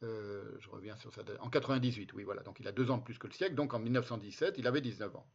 euh, 0.03 0.57
je 0.61 0.69
reviens 0.71 0.97
sur 0.97 1.13
ça. 1.13 1.23
En 1.41 1.51
98, 1.51 2.13
oui, 2.13 2.25
voilà. 2.25 2.43
Donc 2.43 2.61
il 2.61 2.69
a 2.69 2.73
deux 2.73 2.91
ans 2.91 2.99
de 2.99 3.03
plus 3.03 3.19
que 3.19 3.27
le 3.27 3.33
siècle. 3.33 3.55
Donc 3.55 3.75
en 3.75 3.79
1917, 3.79 4.55
il 4.59 4.67
avait 4.67 4.81
19 4.81 5.17
ans. 5.17 5.27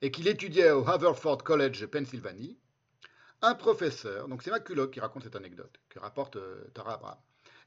Et 0.00 0.10
qu'il 0.10 0.28
étudiait 0.28 0.70
au 0.70 0.88
Haverford 0.88 1.42
College, 1.42 1.86
Pennsylvanie. 1.86 2.58
Un 3.40 3.54
professeur, 3.54 4.26
donc 4.26 4.42
c'est 4.42 4.50
McCulloch 4.50 4.90
qui 4.90 4.98
raconte 4.98 5.22
cette 5.22 5.36
anecdote, 5.36 5.78
que 5.88 6.00
rapporte 6.00 6.34
euh, 6.36 6.64
Tara 6.74 6.94
Abraham. 6.94 7.18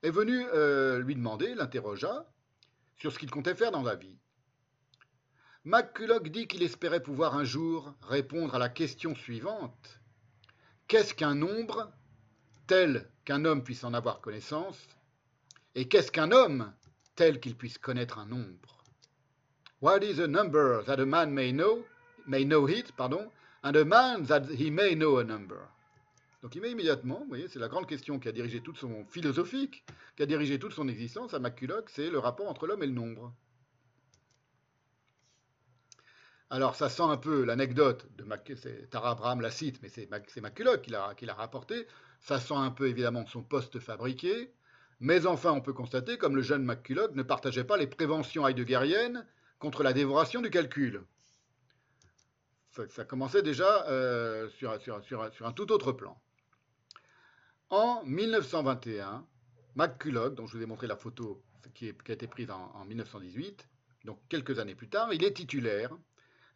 est 0.03 0.11
venu 0.11 0.45
euh, 0.53 0.99
lui 0.99 1.15
demander, 1.15 1.55
l'interrogea, 1.55 2.25
sur 2.97 3.13
ce 3.13 3.17
qu'il 3.17 3.31
comptait 3.31 3.55
faire 3.55 3.71
dans 3.71 3.81
la 3.81 3.95
vie. 3.95 4.17
McCulloch 5.63 6.27
dit 6.27 6.47
qu'il 6.47 6.63
espérait 6.63 7.01
pouvoir 7.01 7.37
un 7.37 7.45
jour 7.45 7.93
répondre 8.01 8.53
à 8.53 8.59
la 8.59 8.67
question 8.67 9.15
suivante. 9.15 10.01
Qu'est-ce 10.87 11.13
qu'un 11.13 11.35
nombre 11.35 11.89
tel 12.67 13.09
qu'un 13.23 13.45
homme 13.45 13.63
puisse 13.63 13.85
en 13.85 13.93
avoir 13.93 14.19
connaissance 14.19 14.89
Et 15.75 15.87
qu'est-ce 15.87 16.11
qu'un 16.11 16.31
homme 16.31 16.73
tel 17.15 17.39
qu'il 17.39 17.55
puisse 17.55 17.77
connaître 17.77 18.19
un 18.19 18.25
nombre? 18.25 18.83
What 19.81 20.03
is 20.03 20.19
a 20.21 20.27
number 20.27 20.83
that 20.85 20.99
a 20.99 21.05
man 21.05 21.31
may 21.31 21.51
know, 21.51 21.85
may 22.27 22.43
know 22.43 22.67
it, 22.67 22.91
pardon, 22.95 23.29
and 23.63 23.75
a 23.75 23.85
man 23.85 24.25
that 24.25 24.47
he 24.49 24.69
may 24.69 24.95
know 24.95 25.17
a 25.17 25.23
number? 25.23 25.67
Donc 26.41 26.55
il 26.55 26.61
met 26.61 26.71
immédiatement, 26.71 27.19
vous 27.19 27.29
voyez, 27.29 27.47
c'est 27.47 27.59
la 27.59 27.67
grande 27.67 27.87
question 27.87 28.19
qui 28.19 28.27
a 28.27 28.31
dirigé 28.31 28.61
toute 28.61 28.77
son 28.77 29.05
philosophique, 29.05 29.83
qui 30.17 30.23
a 30.23 30.25
dirigé 30.25 30.57
toute 30.57 30.73
son 30.73 30.87
existence 30.87 31.35
à 31.35 31.39
McCulloch, 31.39 31.89
c'est 31.89 32.09
le 32.09 32.17
rapport 32.17 32.49
entre 32.49 32.65
l'homme 32.65 32.81
et 32.81 32.87
le 32.87 32.93
nombre. 32.93 33.33
Alors 36.49 36.75
ça 36.75 36.89
sent 36.89 37.03
un 37.03 37.17
peu 37.17 37.45
l'anecdote 37.45 38.07
de 38.17 38.25
c'est 38.55 38.89
Tara 38.89 39.11
Abraham 39.11 39.39
la 39.41 39.51
cite, 39.51 39.81
mais 39.81 39.89
c'est 39.89 40.09
McCulloch 40.41 40.81
qui 40.81 40.89
l'a 40.89 41.33
rapporté. 41.33 41.87
Ça 42.19 42.39
sent 42.39 42.55
un 42.55 42.71
peu 42.71 42.89
évidemment 42.89 43.25
son 43.27 43.43
poste 43.43 43.79
fabriqué, 43.79 44.51
mais 45.01 45.25
enfin 45.25 45.51
on 45.51 45.61
peut 45.61 45.73
constater 45.73 46.17
comme 46.17 46.35
le 46.35 46.43
jeune 46.43 46.63
McCulloch 46.63 47.13
ne 47.15 47.23
partageait 47.23 47.63
pas 47.63 47.75
les 47.75 47.87
préventions 47.87 48.47
heideggeriennes 48.47 49.25
contre 49.59 49.83
la 49.83 49.93
dévoration 49.93 50.41
du 50.41 50.49
calcul. 50.49 51.03
Ça, 52.71 53.03
commençait 53.03 53.41
déjà 53.41 53.85
euh, 53.89 54.47
sur, 54.49 54.71
un 54.71 55.51
tout 55.51 55.71
autre 55.73 55.91
plan. 55.91 56.21
En 57.69 58.01
1921, 58.05 59.25
McCulloch, 59.75 60.35
dont 60.35 60.45
je 60.45 60.55
vous 60.55 60.63
ai 60.63 60.65
montré 60.65 60.87
la 60.87 60.95
photo 60.95 61.43
qui, 61.73 61.89
a 61.89 62.11
été 62.11 62.27
prise 62.27 62.49
en, 62.49 62.85
1918, 62.85 63.67
donc 64.05 64.19
quelques 64.29 64.59
années 64.59 64.75
plus 64.75 64.87
tard, 64.87 65.13
il 65.13 65.23
est 65.23 65.33
titulaire 65.33 65.91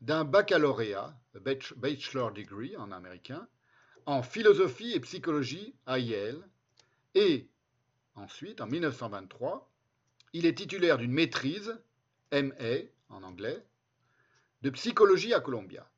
d'un 0.02 0.24
baccalauréat, 0.24 1.18
bachelor 1.76 2.32
degree 2.32 2.78
en 2.78 2.92
américain, 2.92 3.48
en 4.06 4.22
philosophie 4.24 4.94
et 4.94 5.00
psychologie 5.02 5.76
à 5.86 6.00
Yale, 6.00 6.48
et 7.14 7.50
ensuite, 8.16 8.62
en 8.62 8.68
1923, 8.68 9.72
il 10.34 10.46
est 10.46 10.58
titulaire 10.58 10.98
d'une 10.98 11.12
maîtrise, 11.12 11.80
MA 12.32 12.90
en 13.10 13.24
anglais, 13.24 13.64
de 14.62 14.70
psychologie 14.72 15.34
à 15.34 15.40
Columbia. 15.40 15.90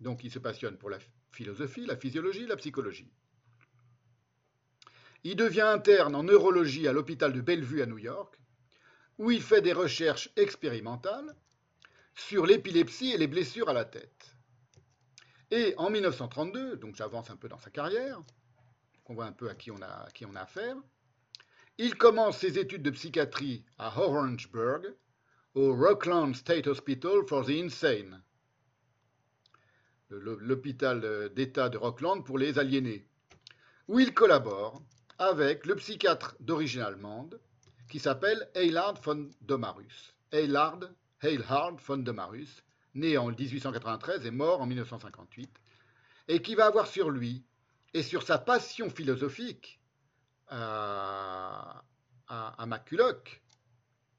Donc 0.00 0.22
il 0.22 0.30
se 0.30 0.38
passionne 0.38 0.76
pour 0.76 0.90
la 0.90 0.98
philosophie, 1.30 1.86
la 1.86 1.96
physiologie, 1.96 2.46
la 2.46 2.56
psychologie. 2.56 3.10
Il 5.24 5.36
devient 5.36 5.62
interne 5.62 6.14
en 6.14 6.22
neurologie 6.22 6.86
à 6.86 6.92
l'hôpital 6.92 7.32
de 7.32 7.40
Bellevue 7.40 7.82
à 7.82 7.86
New 7.86 7.98
York, 7.98 8.38
où 9.18 9.30
il 9.30 9.42
fait 9.42 9.62
des 9.62 9.72
recherches 9.72 10.28
expérimentales 10.36 11.34
sur 12.14 12.46
l'épilepsie 12.46 13.12
et 13.12 13.18
les 13.18 13.26
blessures 13.26 13.68
à 13.68 13.72
la 13.72 13.84
tête. 13.84 14.36
Et 15.50 15.74
en 15.78 15.90
1932, 15.90 16.76
donc 16.76 16.94
j'avance 16.96 17.30
un 17.30 17.36
peu 17.36 17.48
dans 17.48 17.58
sa 17.58 17.70
carrière, 17.70 18.22
on 19.06 19.14
voit 19.14 19.26
un 19.26 19.32
peu 19.32 19.48
à 19.48 19.54
qui 19.54 19.70
on 19.70 19.80
a, 19.82 20.08
affaire, 20.40 20.76
il 21.78 21.96
commence 21.96 22.38
ses 22.38 22.58
études 22.58 22.82
de 22.82 22.90
psychiatrie 22.90 23.64
à 23.78 23.98
Orangeburg, 23.98 24.94
au 25.54 25.74
Rockland 25.74 26.34
State 26.34 26.66
Hospital 26.66 27.26
for 27.28 27.44
the 27.44 27.50
Insane, 27.50 28.22
l'hôpital 30.10 31.30
d'État 31.34 31.68
de 31.68 31.78
Rockland 31.78 32.24
pour 32.24 32.38
les 32.38 32.58
aliénés, 32.58 33.06
où 33.88 34.00
il 34.00 34.14
collabore 34.14 34.82
avec 35.18 35.66
le 35.66 35.76
psychiatre 35.76 36.36
d'origine 36.40 36.82
allemande 36.82 37.40
qui 37.88 37.98
s'appelle 37.98 38.48
Eilhard 38.54 39.00
von 39.02 39.30
Domarus. 39.40 40.14
Eilhard, 40.32 40.80
Eilhard 41.22 41.76
von 41.76 41.98
Domarus, 41.98 42.64
né 42.94 43.16
en 43.16 43.28
1893 43.28 44.26
et 44.26 44.30
mort 44.30 44.60
en 44.60 44.66
1958, 44.66 45.50
et 46.28 46.42
qui 46.42 46.54
va 46.54 46.66
avoir 46.66 46.86
sur 46.86 47.10
lui 47.10 47.44
et 47.94 48.02
sur 48.02 48.24
sa 48.24 48.38
passion 48.38 48.90
philosophique 48.90 49.80
à, 50.48 51.84
à, 52.28 52.66
McCulloch, 52.66 53.42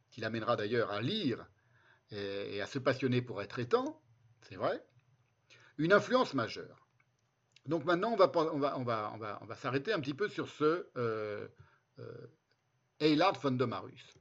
qui 0.10 0.22
l'amènera 0.22 0.56
d'ailleurs 0.56 0.92
à 0.92 1.02
lire 1.02 1.46
et, 2.12 2.62
à 2.62 2.68
se 2.68 2.80
passionner 2.80 3.22
pour 3.22 3.42
être 3.42 3.60
étant, 3.60 4.02
c'est 4.42 4.56
vrai, 4.56 4.84
une 5.78 5.92
influence 5.92 6.34
majeure. 6.34 6.88
Donc 7.66 7.84
maintenant, 7.84 8.16
on 8.16 8.84
va, 8.84 9.56
s'arrêter 9.56 9.92
un 9.92 10.00
petit 10.00 10.14
peu 10.14 10.30
sur 10.30 10.48
ce 10.48 10.88
euh, 10.98 11.48
euh, 12.00 12.28
Eilhard 13.00 13.40
von 13.40 13.52
Domarus. 13.52 14.18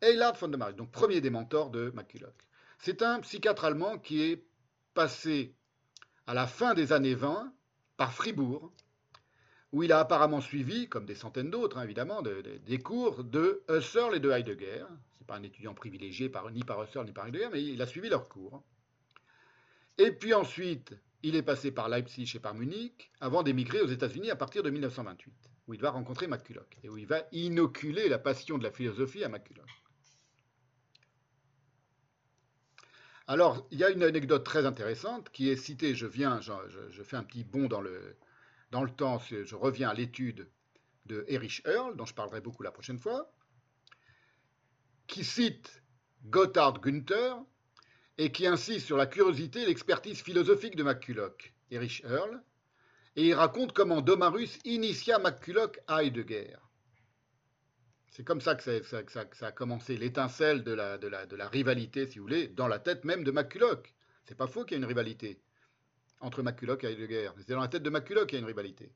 Eilhard 0.00 0.36
von 0.36 0.48
Domarus, 0.48 0.76
donc 0.76 0.92
premier 0.92 1.20
des 1.20 1.30
mentors 1.30 1.70
de 1.70 1.90
McCulloch. 1.94 2.36
C'est 2.78 3.02
un 3.02 3.20
psychiatre 3.20 3.64
allemand 3.64 3.98
qui 3.98 4.22
est 4.22 4.46
passé 4.92 5.56
à 6.26 6.34
la 6.34 6.46
fin 6.46 6.74
des 6.74 6.92
années 6.92 7.14
20 7.14 7.52
par 7.96 8.12
Fribourg, 8.12 8.72
où 9.74 9.82
il 9.82 9.90
a 9.90 9.98
apparemment 9.98 10.40
suivi, 10.40 10.88
comme 10.88 11.04
des 11.04 11.16
centaines 11.16 11.50
d'autres 11.50 11.78
hein, 11.78 11.82
évidemment, 11.82 12.22
des 12.22 12.78
cours 12.78 13.24
de 13.24 13.64
Husserl 13.68 14.14
et 14.14 14.20
de 14.20 14.30
Heidegger. 14.30 14.84
Ce 14.86 15.20
n'est 15.20 15.26
pas 15.26 15.34
un 15.34 15.42
étudiant 15.42 15.74
privilégié 15.74 16.30
ni 16.52 16.62
par 16.62 16.84
Husserl 16.84 17.04
ni 17.04 17.12
par 17.12 17.26
Heidegger, 17.26 17.48
mais 17.50 17.60
il 17.60 17.82
a 17.82 17.86
suivi 17.86 18.08
leurs 18.08 18.28
cours. 18.28 18.62
Et 19.98 20.12
puis 20.12 20.32
ensuite, 20.32 20.94
il 21.24 21.34
est 21.34 21.42
passé 21.42 21.72
par 21.72 21.88
Leipzig 21.88 22.30
et 22.36 22.38
par 22.38 22.54
Munich 22.54 23.10
avant 23.20 23.42
d'émigrer 23.42 23.80
aux 23.80 23.88
États-Unis 23.88 24.30
à 24.30 24.36
partir 24.36 24.62
de 24.62 24.70
1928, 24.70 25.34
où 25.66 25.74
il 25.74 25.80
va 25.80 25.90
rencontrer 25.90 26.28
McCulloch 26.28 26.78
et 26.84 26.88
où 26.88 26.96
il 26.96 27.06
va 27.06 27.24
inoculer 27.32 28.08
la 28.08 28.20
passion 28.20 28.58
de 28.58 28.62
la 28.62 28.70
philosophie 28.70 29.24
à 29.24 29.28
McCulloch. 29.28 29.82
Alors, 33.26 33.66
il 33.72 33.78
y 33.78 33.84
a 33.84 33.90
une 33.90 34.04
anecdote 34.04 34.44
très 34.44 34.66
intéressante 34.66 35.30
qui 35.30 35.48
est 35.48 35.56
citée, 35.56 35.96
je 35.96 36.06
viens, 36.06 36.40
je, 36.40 37.02
fais 37.02 37.16
un 37.16 37.24
petit 37.24 37.42
bond 37.42 37.66
dans 37.66 37.80
le, 37.80 38.16
dans 38.74 38.82
le 38.82 38.90
temps, 38.90 39.20
je 39.20 39.54
reviens 39.54 39.90
à 39.90 39.94
l'étude 39.94 40.50
de 41.06 41.24
Erich 41.28 41.62
Earl, 41.64 41.96
dont 41.96 42.06
je 42.06 42.12
parlerai 42.12 42.40
beaucoup 42.40 42.64
la 42.64 42.72
prochaine 42.72 42.98
fois, 42.98 43.32
qui 45.06 45.22
cite 45.22 45.80
Gotthard 46.24 46.80
Günther, 46.80 47.36
et 48.18 48.32
qui 48.32 48.48
insiste 48.48 48.86
sur 48.86 48.96
la 48.96 49.06
curiosité 49.06 49.62
et 49.62 49.66
l'expertise 49.66 50.20
philosophique 50.20 50.74
de 50.74 50.82
McCulloch, 50.82 51.54
Erich 51.70 52.02
Earl, 52.02 52.42
et 53.14 53.28
il 53.28 53.34
raconte 53.34 53.72
comment 53.74 54.00
Domarus 54.00 54.58
initia 54.64 55.20
McCulloch 55.20 55.78
à 55.86 56.02
Heidegger. 56.02 56.56
C'est 58.08 58.24
comme 58.24 58.40
ça 58.40 58.56
que 58.56 58.82
ça, 58.82 59.46
a 59.46 59.52
commencé, 59.52 59.96
l'étincelle 59.96 60.64
de 60.64 60.72
la, 60.72 60.98
de, 60.98 61.06
la, 61.06 61.48
rivalité, 61.48 62.08
si 62.08 62.18
vous 62.18 62.24
voulez, 62.24 62.48
dans 62.48 62.66
la 62.66 62.80
tête 62.80 63.04
même 63.04 63.22
de 63.22 63.30
McCulloch. 63.30 63.94
C'est 64.24 64.36
pas 64.36 64.48
faux 64.48 64.64
qu'il 64.64 64.76
y 64.76 64.80
ait 64.80 64.82
une 64.82 64.88
rivalité 64.88 65.43
entre 66.24 66.42
McCulloch 66.42 66.82
et 66.84 66.88
Heidegger. 66.88 67.30
C'est 67.38 67.50
dans 67.50 67.60
la 67.60 67.68
tête 67.68 67.82
de 67.82 67.90
McCulloch 67.90 68.26
qu'il 68.26 68.36
y 68.36 68.38
a 68.38 68.40
une 68.40 68.46
rivalité. 68.46 68.90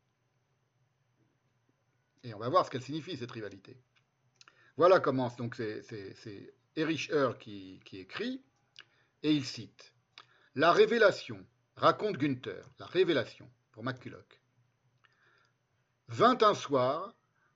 Et 2.24 2.34
on 2.34 2.38
va 2.38 2.48
voir 2.48 2.64
ce 2.64 2.70
qu'elle 2.70 2.82
signifie, 2.82 3.16
cette 3.16 3.30
rivalité. 3.30 3.76
Voilà 4.76 4.98
comment, 4.98 5.28
donc 5.36 5.54
c'est 5.54 6.54
Erich 6.76 7.10
Earl 7.10 7.36
qui 7.38 7.80
écrit, 7.92 8.42
et 9.22 9.32
il 9.32 9.44
cite 9.44 9.92
La 10.54 10.72
révélation, 10.72 11.44
raconte 11.76 12.16
Günther, 12.16 12.64
la 12.78 12.86
révélation 12.86 13.48
pour 13.72 13.84
McCulloch. 13.84 14.40
Vint 16.08 16.38
un 16.40 16.54
soir, 16.54 17.14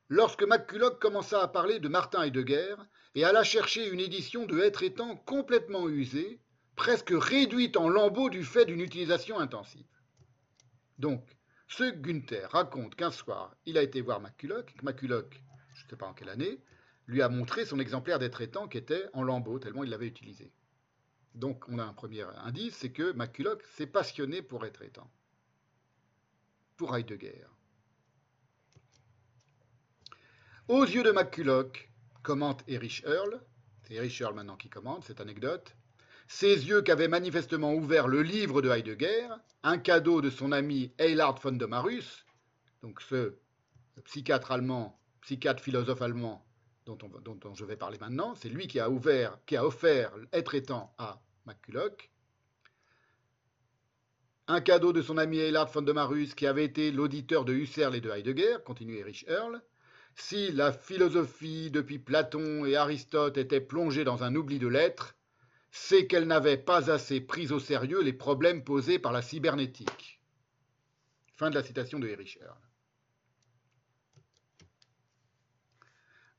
lorsque 0.09 0.43
McCulloch 0.43 0.99
commença 0.99 1.43
à 1.43 1.49
parler 1.49 1.81
de 1.81 1.89
Martin 1.89 2.23
Heidegger 2.23 2.77
et 3.15 3.25
alla 3.25 3.43
chercher 3.43 3.89
une 3.89 4.01
édition 4.01 4.45
de 4.45 4.59
Être 4.61 4.83
étant 4.83 5.17
complètement 5.17 5.89
usée, 5.89 6.41
presque 6.77 7.13
réduite 7.13 7.77
en 7.77 7.89
lambeaux 7.89 8.31
du 8.31 8.45
fait 8.45 8.65
d'une 8.65 8.81
utilisation 8.81 9.39
intensive. 9.39 9.87
Donc, 10.99 11.37
ce 11.69 11.85
Günther 11.91 12.51
raconte 12.51 12.95
qu'un 12.95 13.11
soir, 13.11 13.55
il 13.67 13.79
a 13.79 13.83
été 13.83 14.01
voir 14.01 14.21
McCulloch, 14.21 14.75
que 14.75 14.85
McCulloch, 14.85 15.43
je 15.75 15.85
ne 15.85 15.91
sais 15.91 15.97
pas 15.97 16.07
en 16.07 16.15
quelle 16.15 16.29
année, 16.29 16.59
lui 17.07 17.23
a 17.23 17.29
montré 17.29 17.65
son 17.65 17.79
exemplaire 17.79 18.19
d'être 18.19 18.41
étant 18.41 18.69
qui 18.69 18.79
était 18.79 19.07
en 19.13 19.23
lambeaux, 19.23 19.59
tellement 19.59 19.85
il 19.85 19.91
l'avait 19.91 20.07
utilisé. 20.07 20.53
Donc 21.35 21.65
on 21.69 21.79
a 21.79 21.85
un 21.85 21.95
premier 21.95 22.27
indice, 22.37 22.77
c'est 22.77 22.93
que 22.93 23.13
McCulloch 23.13 23.63
s'est 23.75 23.87
passionné 23.87 24.43
pour 24.43 24.67
être 24.67 24.83
étant, 24.83 25.11
pour 26.77 26.95
Heidegger. 26.95 27.47
Aux 30.69 30.85
yeux 30.85 31.03
de 31.03 31.11
McCulloch, 31.11 31.91
commente 32.23 32.63
Erich 32.69 33.03
Earl, 33.05 33.41
c'est 33.83 33.95
Erich 33.95 34.21
Earl 34.21 34.35
maintenant 34.35 34.57
qui 34.57 34.69
commente 34.69 35.05
cette 35.05 35.21
anecdote, 35.21 35.75
ses 36.33 36.67
yeux 36.67 36.81
qu'avait 36.81 37.09
manifestement 37.09 37.75
ouvert 37.75 38.09
le 38.09 38.23
livre 38.23 38.63
de 38.63 38.71
Heidegger, 38.71 39.29
un 39.63 39.77
cadeau 39.77 40.23
de 40.23 40.31
son 40.31 40.51
ami 40.51 40.91
Eilhard 40.99 41.39
von 41.39 41.53
Domarus, 41.53 42.25
donc 42.83 43.03
ce 43.03 43.35
psychiatre 44.05 44.51
allemand, 44.51 44.99
psychiatre 45.21 45.63
philosophe 45.63 46.01
allemand 46.01 46.45
dont, 46.87 46.97
je 47.55 47.65
vais 47.67 47.77
parler 47.77 47.99
maintenant, 47.99 48.35
c'est 48.35 48.49
lui 48.49 48.67
qui 48.67 48.81
a, 48.81 48.89
ouvert, 48.89 49.39
qui 49.45 49.57
a 49.57 49.65
offert 49.65 50.11
être 50.33 50.55
étant 50.55 50.95
à 50.97 51.21
McCulloch. 51.45 52.11
Un 54.49 54.63
cadeau 54.63 54.95
de 54.95 55.03
son 55.03 55.19
ami 55.19 55.39
Eilhard 55.39 55.71
von 55.71 55.83
de 55.83 55.93
Marus, 55.93 56.35
qui 56.35 56.47
avait 56.47 56.65
été 56.65 56.91
l'auditeur 56.91 57.45
de 57.45 57.53
Husserl 57.53 57.95
et 57.95 58.01
de 58.01 58.11
Heidegger, 58.11 58.57
continue 58.65 58.97
Erich 58.97 59.27
Earl, 59.29 59.61
si 60.17 60.51
la 60.51 60.73
philosophie 60.73 61.71
depuis 61.71 61.99
Platon 61.99 62.65
et 62.65 62.75
Aristote 62.75 63.37
était 63.37 63.61
plongée 63.61 64.05
dans 64.05 64.25
un 64.25 64.35
oubli 64.35 64.59
de 64.59 64.67
l'être, 64.67 65.15
c'est 65.73 66.07
qu'elle 66.07 66.27
n'avait 66.27 66.59
pas 66.59 66.91
assez 66.91 67.23
pris 67.23 67.51
au 67.51 67.59
sérieux 67.59 68.03
les 68.03 68.13
problèmes 68.13 68.63
posés 68.63 68.99
par 68.99 69.11
la 69.11 69.23
cybernétique. 69.23 70.21
Fin 71.35 71.49
de 71.49 71.55
la 71.55 71.65
citation 71.65 71.99
de 71.99 72.07
Erich 72.07 72.39
Earl. 72.43 72.61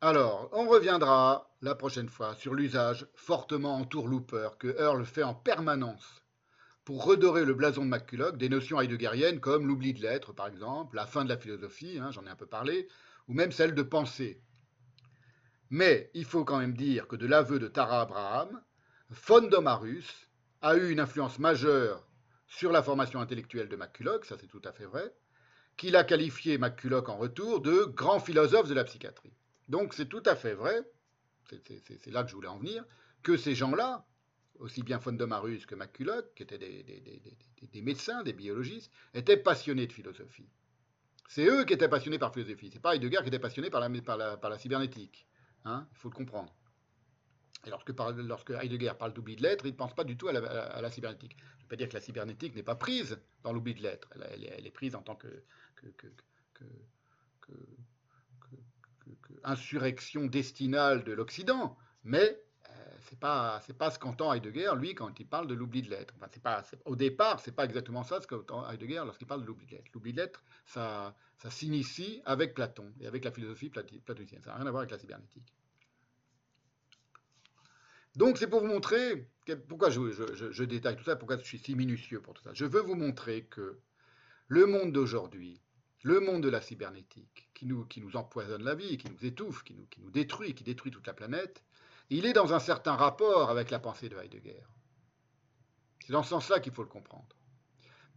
Alors, 0.02 0.50
on 0.52 0.68
reviendra 0.68 1.52
la 1.62 1.74
prochaine 1.74 2.10
fois 2.10 2.36
sur 2.36 2.54
l'usage 2.54 3.08
fortement 3.16 3.76
entourloupeur 3.76 4.60
que 4.60 4.80
Earl 4.80 5.04
fait 5.04 5.24
en 5.24 5.34
permanence 5.34 6.24
pour 6.86 7.04
redorer 7.04 7.44
le 7.44 7.56
blason 7.56 7.86
de 7.86 7.90
McCulloch 7.90 8.38
des 8.38 8.50
notions 8.50 8.80
heideggeriennes 8.80 9.40
comme 9.40 9.66
l'oubli 9.66 9.94
de 9.94 10.02
l'être, 10.02 10.32
par 10.32 10.48
exemple, 10.48 10.96
la 10.96 11.08
fin 11.08 11.24
de 11.24 11.30
la 11.30 11.38
philosophie, 11.38 11.98
hein, 11.98 12.12
j'en 12.12 12.26
ai 12.26 12.30
un 12.30 12.36
peu 12.36 12.46
parlé, 12.46 12.88
ou 13.28 13.34
même 13.34 13.52
celle 13.52 13.74
de 13.74 13.82
penser. 13.82 14.44
Mais 15.72 16.12
il 16.14 16.26
faut 16.26 16.46
quand 16.46 16.60
même 16.60 16.76
dire 16.78 17.08
que 17.08 17.16
de 17.16 17.26
l'aveu 17.26 17.58
de 17.58 17.68
Tara 17.68 18.02
Abraham, 18.02 18.62
Fondomarus 19.14 20.30
a 20.62 20.76
eu 20.76 20.92
une 20.92 21.00
influence 21.00 21.40
majeure 21.40 22.08
sur 22.48 22.72
la 22.72 22.84
formation 22.84 23.20
intellectuelle 23.20 23.70
de 23.70 23.76
McCulloch, 23.76 24.26
ça 24.26 24.38
c'est 24.40 24.48
tout 24.48 24.62
à 24.64 24.72
fait 24.72 24.86
vrai, 24.86 25.14
qu'il 25.78 25.96
a 25.96 26.04
qualifié 26.04 26.58
McCulloch 26.58 27.10
en 27.10 27.18
retour 27.18 27.62
de 27.62 27.86
grand 27.86 28.20
philosophe 28.20 28.68
de 28.68 28.74
la 28.74 28.84
psychiatrie. 28.84 29.34
Donc 29.70 29.94
c'est 29.94 30.08
tout 30.08 30.24
à 30.26 30.36
fait 30.36 30.54
vrai, 30.54 30.84
c'est 31.50 32.12
là 32.12 32.24
que 32.24 32.30
je 32.30 32.36
voulais 32.36 32.48
en 32.48 32.58
venir, 32.58 32.84
que 33.24 33.38
ces 33.38 33.56
gens-là, 33.56 34.06
aussi 34.60 34.84
bien 34.84 35.00
Fondomarus 35.00 35.66
que 35.66 35.76
McCulloch, 35.76 36.34
qui 36.36 36.44
étaient 36.44 36.58
des, 36.58 37.82
médecins, 37.82 38.24
des 38.24 38.34
biologistes, 38.34 38.92
étaient 39.14 39.38
passionnés 39.38 39.88
de 39.88 39.94
philosophie. 39.94 40.50
C'est 41.28 41.46
eux 41.46 41.66
qui 41.66 41.74
étaient 41.74 41.90
passionnés 41.90 42.20
par 42.20 42.34
philosophie. 42.34 42.70
C'est 42.72 42.82
pas 42.82 42.96
Heidegger 42.96 43.20
qui 43.22 43.30
était 43.30 43.40
passionné 43.40 43.70
par 43.70 43.80
la, 43.80 44.58
cybernétique. 44.60 45.28
Hein, 45.66 45.88
il 45.92 45.98
faut 45.98 46.10
le 46.10 46.16
comprendre. 46.16 46.54
Et 47.66 47.70
lorsque, 47.70 47.92
lorsque 48.18 48.50
Heidegger 48.50 48.94
parle 48.98 49.14
d'oubli 49.14 49.36
de 49.36 49.44
l'être, 49.44 49.66
il 49.66 49.72
ne 49.72 49.78
pense 49.78 49.94
pas 49.96 50.04
du 50.04 50.18
tout 50.18 50.28
à 50.28 50.34
la, 50.34 50.92
cybernétique. 50.92 51.38
Je 51.38 51.44
ne 51.44 51.62
veux 51.62 51.68
pas 51.70 51.76
dire 51.76 51.90
que 51.90 51.94
la 51.94 52.02
cybernétique 52.02 52.56
n'est 52.56 52.64
pas 52.64 52.76
prise 52.76 53.18
dans 53.44 53.54
l'oubli 53.54 53.74
de 53.74 53.82
l'être. 53.82 54.10
Elle, 54.16 54.66
est 54.66 54.72
prise 54.72 54.96
en 54.96 55.02
tant 55.02 55.16
que, 55.16 55.28
insurrection 59.44 60.26
destinale 60.26 61.04
de 61.04 61.12
l'Occident, 61.12 61.78
mais 62.04 62.42
euh, 62.70 62.74
c'est 63.02 63.20
pas 63.20 63.62
c'est 63.66 63.78
pas 63.78 63.92
ce 63.92 64.00
qu'entend 64.00 64.34
Heidegger 64.34 64.72
lui 64.78 64.96
quand 64.96 65.20
il 65.20 65.28
parle 65.28 65.48
de 65.48 65.54
l'oubli 65.54 65.82
de 65.82 65.90
l'être. 65.90 66.14
Au 66.86 66.96
départ 66.96 67.40
c'est 67.40 67.52
pas 67.52 67.66
exactement 67.66 68.04
ça 68.04 68.22
ce 68.22 68.28
qu'entend 68.28 68.70
Heidegger 68.70 69.04
lorsqu'il 69.06 69.28
parle 69.28 69.42
de 69.42 69.48
l'oubli 69.48 69.66
de 69.66 69.72
l'être. 69.72 69.92
L'oubli 69.94 70.14
de 70.14 70.18
l'être 70.22 70.44
ça 70.66 71.16
ça 71.38 71.52
s'initie 71.52 72.22
avec 72.26 72.54
Platon 72.54 72.94
et 73.02 73.08
avec 73.08 73.26
la 73.26 73.32
philosophie 73.32 73.70
platonicienne. 73.70 74.42
Ça 74.42 74.52
n'a 74.52 74.58
rien 74.58 74.68
à 74.68 74.72
voir 74.72 74.82
avec 74.82 74.92
la 74.92 75.00
cybernétique. 75.00 75.54
Donc 78.16 78.38
c'est 78.38 78.48
pour 78.48 78.62
vous 78.62 78.68
montrer 78.68 79.28
pourquoi 79.68 79.90
je, 79.90 80.64
détaille 80.64 80.96
tout 80.96 81.04
ça, 81.04 81.16
pourquoi 81.16 81.38
je 81.38 81.44
suis 81.44 81.58
si 81.58 81.76
minutieux 81.76 82.22
pour 82.22 82.34
tout 82.34 82.44
ça. 82.44 82.52
Je 82.54 82.66
veux 82.66 82.82
vous 82.82 82.96
montrer 82.96 83.46
que 83.46 83.80
le 84.48 84.66
monde 84.66 84.92
d'aujourd'hui, 84.92 85.62
le 86.04 86.20
monde 86.20 86.44
de 86.44 86.50
la 86.50 86.62
cybernétique, 86.62 87.50
qui 87.54 87.66
nous, 87.66 88.16
empoisonne 88.16 88.64
la 88.64 88.76
vie, 88.76 88.98
qui 88.98 89.10
nous 89.10 89.26
étouffe, 89.26 89.64
qui 89.64 89.74
nous, 89.74 89.86
qui 89.88 90.02
nous 90.02 90.12
détruit, 90.12 90.54
qui 90.54 90.64
détruit 90.64 90.92
toute 90.92 91.08
la 91.08 91.14
planète, 91.14 91.64
il 92.10 92.26
est 92.26 92.34
dans 92.34 92.54
un 92.54 92.60
certain 92.60 92.96
rapport 92.96 93.50
avec 93.50 93.72
la 93.72 93.80
pensée 93.80 94.10
de 94.10 94.18
Heidegger. 94.18 94.64
C'est 96.06 96.14
dans 96.14 96.24
ce 96.24 96.30
sens-là 96.30 96.60
qu'il 96.60 96.74
faut 96.74 96.84
le 96.84 96.90
comprendre. 96.90 97.36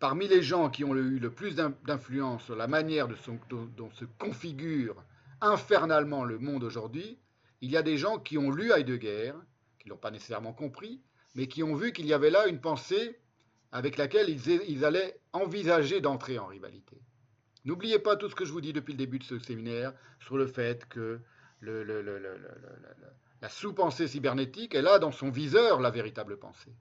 Parmi 0.00 0.28
les 0.28 0.42
gens 0.42 0.68
qui 0.68 0.84
ont 0.84 0.94
eu 0.94 1.18
le 1.18 1.32
plus 1.32 1.54
d'influence 1.54 2.44
sur 2.44 2.56
la 2.56 2.66
manière 2.66 3.08
dont, 3.08 3.90
se 3.92 4.04
configure 4.18 5.02
infernalement 5.40 6.24
le 6.24 6.38
monde 6.38 6.64
aujourd'hui, 6.64 7.18
il 7.60 7.70
y 7.70 7.76
a 7.76 7.82
des 7.82 7.96
gens 7.96 8.18
qui 8.18 8.36
ont 8.36 8.50
lu 8.50 8.72
Heidegger, 8.72 9.32
qui 9.92 9.98
pas 9.98 10.10
nécessairement 10.10 10.52
compris, 10.52 11.00
mais 11.34 11.46
qui 11.46 11.62
ont 11.62 11.74
vu 11.74 11.92
qu'il 11.92 12.06
y 12.06 12.12
avait 12.12 12.30
là 12.30 12.46
une 12.48 12.60
pensée 12.60 13.20
avec 13.72 13.96
laquelle 13.96 14.28
ils 14.28 14.84
allaient 14.84 15.20
envisager 15.32 16.00
d'entrer 16.00 16.38
en 16.38 16.46
rivalité. 16.46 17.00
N'oubliez 17.64 17.98
pas 17.98 18.16
tout 18.16 18.28
ce 18.28 18.34
que 18.34 18.44
je 18.44 18.52
vous 18.52 18.60
dis 18.60 18.72
depuis 18.72 18.92
le 18.92 18.98
début 18.98 19.18
de 19.18 19.24
ce 19.24 19.38
séminaire 19.38 19.92
sur 20.20 20.36
le 20.36 20.46
fait 20.46 20.86
que 20.88 21.20
la 23.40 23.48
sous-pensée 23.48 24.08
cybernétique, 24.08 24.74
elle 24.74 24.86
a 24.86 24.98
dans 24.98 25.12
son 25.12 25.30
viseur 25.30 25.80
la 25.80 25.90
véritable 25.90 26.38
pensée. 26.38 26.74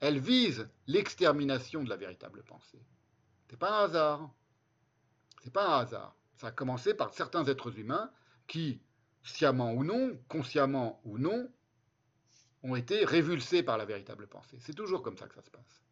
Elle 0.00 0.18
vise 0.18 0.68
l'extermination 0.86 1.82
de 1.82 1.88
la 1.88 1.96
véritable 1.96 2.42
pensée. 2.42 2.82
C'est 3.48 3.58
pas 3.58 3.80
un 3.80 3.84
hasard. 3.84 4.30
C'est 5.42 5.52
pas 5.52 5.68
un 5.68 5.80
hasard. 5.80 6.16
Ça 6.36 6.48
a 6.48 6.52
commencé 6.52 6.94
par 6.94 7.14
certains 7.14 7.44
êtres 7.44 7.78
humains 7.78 8.10
qui, 8.46 8.80
sciemment 9.22 9.72
ou 9.72 9.84
non, 9.84 10.18
consciemment 10.28 11.00
ou 11.04 11.18
non, 11.18 11.48
ont 12.64 12.74
été 12.74 13.04
révulsés 13.04 13.62
par 13.62 13.78
la 13.78 13.84
véritable 13.84 14.26
pensée. 14.26 14.58
C'est 14.60 14.74
toujours 14.74 15.02
comme 15.02 15.16
ça 15.16 15.28
que 15.28 15.34
ça 15.34 15.42
se 15.42 15.50
passe 15.50 15.84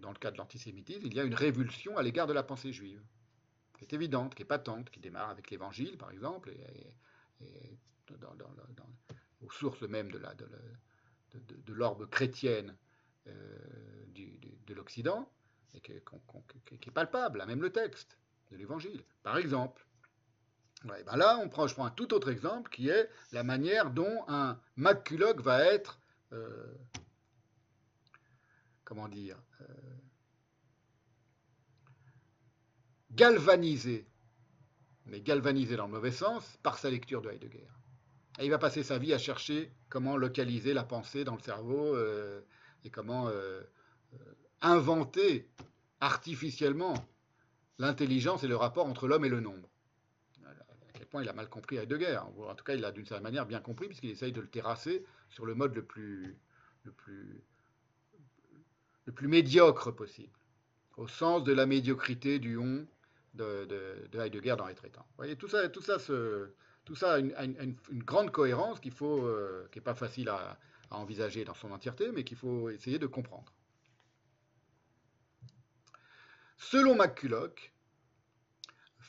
dans 0.00 0.10
le 0.10 0.18
cas 0.18 0.30
de 0.30 0.38
l'antisémitisme, 0.38 1.06
il 1.06 1.14
y 1.14 1.20
a 1.20 1.24
une 1.24 1.34
révulsion 1.34 1.96
à 1.96 2.02
l'égard 2.02 2.26
de 2.26 2.32
la 2.32 2.42
pensée 2.42 2.72
juive, 2.72 3.02
qui 3.78 3.84
est 3.84 3.92
évidente, 3.92 4.34
qui 4.34 4.42
est 4.42 4.46
patente, 4.46 4.90
qui 4.90 5.00
démarre 5.00 5.30
avec 5.30 5.50
l'Évangile, 5.50 5.96
par 5.96 6.10
exemple, 6.10 6.50
et, 6.50 7.46
aux 9.40 9.50
sources 9.50 9.82
même 9.82 10.10
de, 10.10 11.72
l'orbe 11.72 12.08
chrétienne 12.10 12.76
euh, 13.28 13.58
de 14.66 14.74
l'Occident, 14.74 15.30
et 15.74 15.80
qui, 15.80 15.92
est 15.92 16.90
palpable, 16.90 17.44
même 17.46 17.62
le 17.62 17.70
texte 17.70 18.18
de 18.50 18.56
l'Évangile. 18.56 19.04
Par 19.22 19.38
exemple, 19.38 19.86
ben 20.84 21.16
là, 21.16 21.38
on 21.42 21.48
prend, 21.48 21.66
je 21.66 21.74
prends 21.74 21.84
un 21.84 21.90
tout 21.90 22.14
autre 22.14 22.30
exemple, 22.30 22.70
qui 22.70 22.88
est 22.88 23.08
la 23.32 23.42
manière 23.42 23.90
dont 23.90 24.24
un 24.28 24.58
maculogue 24.76 25.40
va 25.40 25.64
être... 25.64 25.98
Euh, 26.32 26.74
comment 28.84 29.08
dire, 29.08 29.36
euh, 29.60 29.64
galvanisé, 33.12 34.06
mais 35.06 35.20
galvanisé 35.20 35.76
dans 35.76 35.86
le 35.86 35.92
mauvais 35.92 36.12
sens, 36.12 36.58
par 36.62 36.78
sa 36.78 36.90
lecture 36.90 37.22
de 37.22 37.30
Heidegger. 37.30 37.68
Et 38.38 38.46
il 38.46 38.50
va 38.50 38.58
passer 38.58 38.82
sa 38.82 38.98
vie 38.98 39.12
à 39.12 39.18
chercher 39.18 39.72
comment 39.88 40.16
localiser 40.16 40.72
la 40.72 40.84
pensée 40.84 41.24
dans 41.24 41.36
le 41.36 41.42
cerveau 41.42 41.94
euh, 41.94 42.40
et 42.84 42.90
comment 42.90 43.30
inventer 44.62 45.48
artificiellement 46.00 46.94
l'intelligence 47.78 48.44
et 48.44 48.48
le 48.48 48.56
rapport 48.56 48.86
entre 48.86 49.06
l'homme 49.06 49.24
et 49.24 49.28
le 49.28 49.40
nombre. 49.40 49.69
À 51.12 51.22
il 51.22 51.28
a 51.28 51.32
mal 51.32 51.48
compris 51.48 51.76
Heidegger. 51.76 52.18
En 52.18 52.54
tout 52.54 52.64
cas, 52.64 52.74
il 52.74 52.80
l'a 52.80 52.92
d'une 52.92 53.04
certaine 53.04 53.24
manière 53.24 53.46
bien 53.46 53.60
compris, 53.60 53.86
puisqu'il 53.86 54.10
essaye 54.10 54.32
de 54.32 54.40
le 54.40 54.46
terrasser 54.46 55.04
sur 55.28 55.44
le 55.44 55.54
mode 55.54 55.74
le 55.74 55.82
plus, 55.82 56.36
le 56.84 56.92
plus 56.92 57.42
le 59.06 59.12
plus 59.12 59.28
médiocre 59.28 59.90
possible, 59.90 60.38
au 60.96 61.08
sens 61.08 61.42
de 61.42 61.52
la 61.52 61.66
médiocrité 61.66 62.38
du 62.38 62.56
on 62.56 62.86
de, 63.34 63.64
de, 64.10 64.18
Heidegger 64.18 64.54
dans 64.56 64.66
les 64.66 64.74
traitants. 64.74 65.06
Vous 65.10 65.16
voyez, 65.16 65.36
tout 65.36 65.48
ça, 65.48 65.68
tout 65.68 65.82
ça, 65.82 65.96
tout 66.84 66.94
ça 66.94 67.14
a 67.14 67.18
une, 67.18 67.76
grande 67.92 68.30
cohérence 68.30 68.80
euh, 69.02 69.66
qui 69.70 69.78
n'est 69.78 69.84
pas 69.84 69.94
facile 69.94 70.28
à, 70.28 70.58
envisager 70.90 71.44
dans 71.44 71.54
son 71.54 71.70
entièreté, 71.70 72.10
mais 72.10 72.24
qu'il 72.24 72.36
faut 72.36 72.68
essayer 72.70 72.98
de 72.98 73.06
comprendre. 73.06 73.52
Selon 76.56 76.96
McCulloch, 76.96 77.72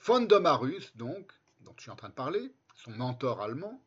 von 0.03 0.21
Domarus, 0.21 0.95
donc, 0.95 1.31
dont 1.63 1.73
je 1.77 1.83
suis 1.83 1.91
en 1.91 1.95
train 1.95 2.09
de 2.09 2.13
parler, 2.13 2.51
son 2.75 2.91
mentor 2.91 3.41
allemand, 3.41 3.83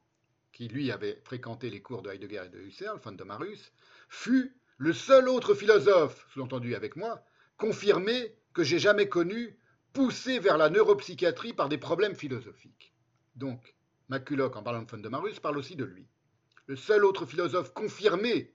qui 0.52 0.68
lui 0.68 0.92
avait 0.92 1.20
fréquenté 1.24 1.70
les 1.70 1.82
cours 1.82 2.02
de 2.02 2.10
Heidegger 2.10 2.44
et 2.46 2.48
de 2.48 2.58
Husserl, 2.58 2.98
von 3.00 3.12
Domarus, 3.12 3.72
fut 4.08 4.56
le 4.78 4.92
seul 4.92 5.28
autre 5.28 5.54
philosophe, 5.54 6.26
sous-entendu 6.32 6.74
avec 6.74 6.96
moi, 6.96 7.22
confirmé 7.56 8.36
que 8.52 8.62
j'ai 8.62 8.78
jamais 8.78 9.08
connu, 9.08 9.58
poussé 9.92 10.38
vers 10.38 10.58
la 10.58 10.70
neuropsychiatrie 10.70 11.52
par 11.52 11.68
des 11.68 11.78
problèmes 11.78 12.14
philosophiques. 12.14 12.94
Donc, 13.36 13.74
McCulloch, 14.08 14.56
en 14.56 14.62
parlant 14.62 14.82
de 14.82 14.90
Fondemarus, 14.90 15.40
parle 15.40 15.58
aussi 15.58 15.76
de 15.76 15.84
lui. 15.84 16.06
Le 16.66 16.76
seul 16.76 17.04
autre 17.04 17.26
philosophe 17.26 17.72
confirmé 17.72 18.54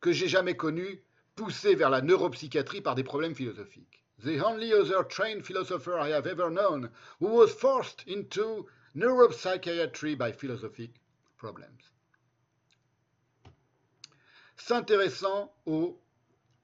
que 0.00 0.12
j'ai 0.12 0.28
jamais 0.28 0.56
connu, 0.56 1.02
poussé 1.34 1.74
vers 1.74 1.90
la 1.90 2.02
neuropsychiatrie 2.02 2.80
par 2.80 2.94
des 2.94 3.04
problèmes 3.04 3.34
philosophiques. 3.34 4.04
The 4.24 4.44
only 4.44 4.72
other 4.72 5.04
trained 5.04 5.46
philosopher 5.46 5.96
I 5.98 6.08
have 6.08 6.26
ever 6.26 6.50
known 6.50 6.90
who 7.20 7.28
was 7.28 7.52
forced 7.52 8.02
into 8.06 8.66
neuropsychiatry 8.96 10.18
by 10.18 10.32
philosophic 10.32 10.90
problems. 11.36 11.92
S'intéressant 14.56 15.52
aux 15.66 16.00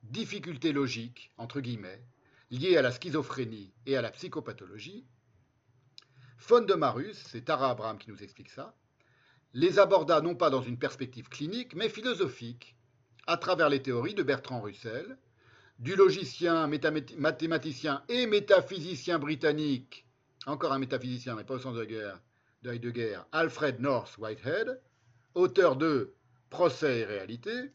difficultés 0.03 0.73
logiques, 0.73 1.31
entre 1.39 1.61
guillemets, 1.61 2.03
liées 2.51 2.77
à 2.77 2.83
la 2.83 2.91
schizophrénie 2.91 3.73
et 3.87 3.97
à 3.97 4.03
la 4.03 4.11
psychopathologie, 4.11 5.07
Fondemarus, 6.39 7.17
c'est 7.29 7.45
Tara 7.45 7.71
Abraham 7.71 7.99
qui 7.99 8.11
nous 8.11 8.23
explique 8.23 8.51
ça, 8.51 8.75
les 9.55 9.79
aborda 9.79 10.21
non 10.21 10.35
pas 10.35 10.51
dans 10.51 10.61
une 10.61 10.79
perspective 10.79 11.29
clinique, 11.29 11.75
mais 11.75 11.89
philosophique, 11.89 12.77
à 13.29 13.37
travers 13.37 13.69
les 13.69 13.81
théories 13.81 14.15
de 14.15 14.25
Bertrand 14.25 14.61
Russell, 14.61 15.17
du 15.79 15.97
logicien, 15.97 16.69
mathématicien 17.19 18.03
et 18.09 18.27
métaphysicien 18.27 19.19
britannique 19.19 20.05
encore 20.47 20.73
un 20.73 20.79
métaphysicien, 20.79 21.35
mais 21.35 21.45
pas 21.45 21.55
au 21.55 21.59
sens 21.59 21.77
de, 21.77 21.85
guerre, 21.85 22.21
de 22.63 22.73
Heidegger, 22.73 23.21
Alfred 23.33 23.81
North 23.81 24.19
Whitehead, 24.19 24.81
auteur 25.35 25.77
de 25.77 26.15
Procès 26.51 27.01
et 27.01 27.05
réalité, 27.05 27.73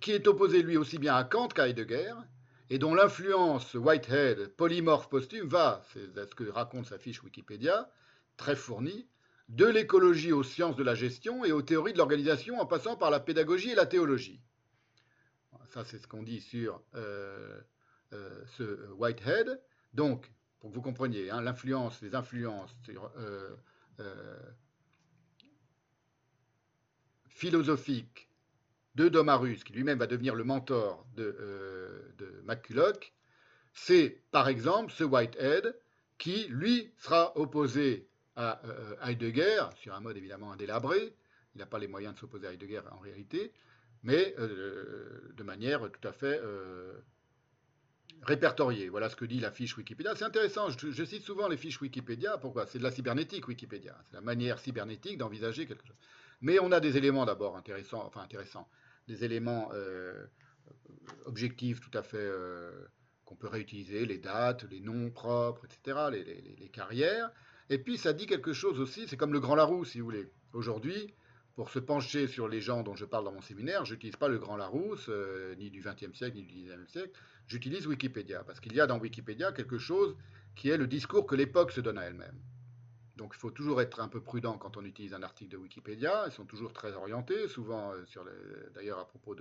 qui 0.00 0.12
est 0.12 0.26
opposé 0.26 0.62
lui 0.62 0.76
aussi 0.76 0.98
bien 0.98 1.14
à 1.14 1.24
Kant 1.24 1.48
qu'à 1.48 1.68
Heidegger, 1.68 2.14
et 2.70 2.78
dont 2.78 2.94
l'influence 2.94 3.74
Whitehead, 3.74 4.48
polymorphe 4.56 5.08
posthume, 5.08 5.48
va, 5.48 5.82
c'est 5.92 6.14
ce 6.16 6.34
que 6.34 6.48
raconte 6.48 6.86
sa 6.86 6.98
fiche 6.98 7.22
Wikipédia, 7.22 7.90
très 8.36 8.56
fournie, 8.56 9.06
de 9.48 9.66
l'écologie 9.66 10.32
aux 10.32 10.44
sciences 10.44 10.76
de 10.76 10.84
la 10.84 10.94
gestion 10.94 11.44
et 11.44 11.52
aux 11.52 11.62
théories 11.62 11.92
de 11.92 11.98
l'organisation 11.98 12.60
en 12.60 12.66
passant 12.66 12.96
par 12.96 13.10
la 13.10 13.20
pédagogie 13.20 13.70
et 13.70 13.74
la 13.74 13.86
théologie. 13.86 14.40
Ça, 15.70 15.84
c'est 15.84 15.98
ce 15.98 16.08
qu'on 16.08 16.24
dit 16.24 16.40
sur 16.40 16.82
euh, 16.96 17.60
euh, 18.12 18.44
ce 18.56 18.90
Whitehead. 18.92 19.60
Donc, 19.94 20.30
pour 20.58 20.70
que 20.70 20.74
vous 20.74 20.82
compreniez, 20.82 21.30
hein, 21.30 21.40
l'influence, 21.40 22.02
les 22.02 22.16
influences 22.16 22.74
euh, 23.18 24.36
philosophiques 27.28 28.28
de 28.96 29.08
Domarus, 29.08 29.62
qui 29.62 29.72
lui-même 29.72 29.98
va 29.98 30.08
devenir 30.08 30.34
le 30.34 30.42
mentor 30.42 31.06
de, 31.14 32.12
de 32.18 32.42
McCulloch, 32.44 33.12
c'est 33.72 34.20
par 34.32 34.48
exemple 34.48 34.90
ce 34.90 35.04
Whitehead 35.04 35.78
qui, 36.18 36.48
lui, 36.48 36.92
sera 36.98 37.36
opposé 37.38 38.08
à 38.34 38.60
Heidegger, 39.04 39.66
sur 39.76 39.94
un 39.94 40.00
mode 40.00 40.16
évidemment 40.16 40.52
indélabré, 40.52 41.14
il 41.54 41.58
n'a 41.58 41.66
pas 41.66 41.78
les 41.78 41.88
moyens 41.88 42.14
de 42.14 42.18
s'opposer 42.18 42.48
à 42.48 42.52
Heidegger 42.52 42.82
en 42.90 42.98
réalité, 42.98 43.52
mais 44.02 44.34
euh, 44.38 45.32
de 45.36 45.42
manière 45.42 45.90
tout 45.90 46.08
à 46.08 46.12
fait 46.12 46.40
euh, 46.42 46.92
répertoriée. 48.22 48.88
Voilà 48.88 49.08
ce 49.08 49.16
que 49.16 49.24
dit 49.24 49.40
la 49.40 49.50
fiche 49.50 49.76
Wikipédia. 49.76 50.14
C'est 50.16 50.24
intéressant, 50.24 50.68
je, 50.70 51.04
cite 51.04 51.22
souvent 51.22 51.48
les 51.48 51.56
fiches 51.56 51.80
Wikipédia. 51.80 52.38
Pourquoi? 52.38 52.66
C'est 52.66 52.78
de 52.78 52.84
la 52.84 52.90
cybernétique 52.90 53.48
Wikipédia. 53.48 53.96
C'est 54.06 54.14
la 54.14 54.22
manière 54.22 54.58
cybernétique 54.58 55.18
d'envisager 55.18 55.66
quelque 55.66 55.86
chose. 55.86 55.96
Mais 56.40 56.58
on 56.58 56.72
a 56.72 56.80
des 56.80 56.96
éléments 56.96 57.26
d'abord 57.26 57.56
intéressants, 57.56 58.04
enfin 58.06 58.22
intéressants, 58.22 58.68
des 59.08 59.24
éléments 59.24 59.70
euh, 59.74 60.26
objectifs 61.26 61.80
tout 61.80 61.96
à 61.98 62.02
fait 62.02 62.30
qu'on 63.26 63.36
peut 63.36 63.48
réutiliser, 63.48 64.06
les 64.06 64.18
dates, 64.18 64.64
les 64.70 64.80
noms 64.80 65.10
propres, 65.10 65.66
etc., 65.66 65.98
les, 66.10 66.68
carrières. 66.70 67.30
Et 67.68 67.78
puis 67.78 67.98
ça 67.98 68.12
dit 68.12 68.26
quelque 68.26 68.52
chose 68.52 68.80
aussi, 68.80 69.06
c'est 69.06 69.16
comme 69.16 69.32
le 69.32 69.40
Grand 69.40 69.54
Larousse, 69.54 69.90
si 69.90 70.00
vous 70.00 70.06
voulez. 70.06 70.26
Aujourd'hui, 70.52 71.14
pour 71.60 71.68
se 71.68 71.78
pencher 71.78 72.26
sur 72.26 72.48
les 72.48 72.62
gens 72.62 72.82
dont 72.82 72.96
je 72.96 73.04
parle 73.04 73.26
dans 73.26 73.32
mon 73.32 73.42
séminaire, 73.42 73.84
je 73.84 73.92
n'utilise 73.92 74.16
pas 74.16 74.28
le 74.28 74.38
Grand 74.38 74.56
Larousse, 74.56 75.10
euh, 75.10 75.54
ni 75.56 75.68
du 75.68 75.82
XXe 75.82 76.16
siècle, 76.16 76.36
ni 76.36 76.42
du 76.42 76.54
XIXe 76.54 76.90
siècle, 76.90 77.10
j'utilise 77.46 77.86
Wikipédia, 77.86 78.42
parce 78.44 78.60
qu'il 78.60 78.72
y 78.72 78.80
a 78.80 78.86
dans 78.86 78.98
Wikipédia 78.98 79.52
quelque 79.52 79.76
chose 79.76 80.16
qui 80.56 80.70
est 80.70 80.78
le 80.78 80.86
discours 80.86 81.26
que 81.26 81.34
l'époque 81.34 81.72
se 81.72 81.82
donne 81.82 81.98
à 81.98 82.04
elle-même. 82.04 82.40
Donc 83.16 83.32
il 83.36 83.38
faut 83.38 83.50
toujours 83.50 83.82
être 83.82 84.00
un 84.00 84.08
peu 84.08 84.22
prudent 84.22 84.56
quand 84.56 84.78
on 84.78 84.84
utilise 84.86 85.12
un 85.12 85.22
article 85.22 85.50
de 85.50 85.58
Wikipédia, 85.58 86.24
ils 86.28 86.32
sont 86.32 86.46
toujours 86.46 86.72
très 86.72 86.94
orientés, 86.94 87.46
souvent 87.46 87.92
euh, 87.92 88.70
d'ailleurs 88.74 88.98
à 88.98 89.04
propos 89.04 89.34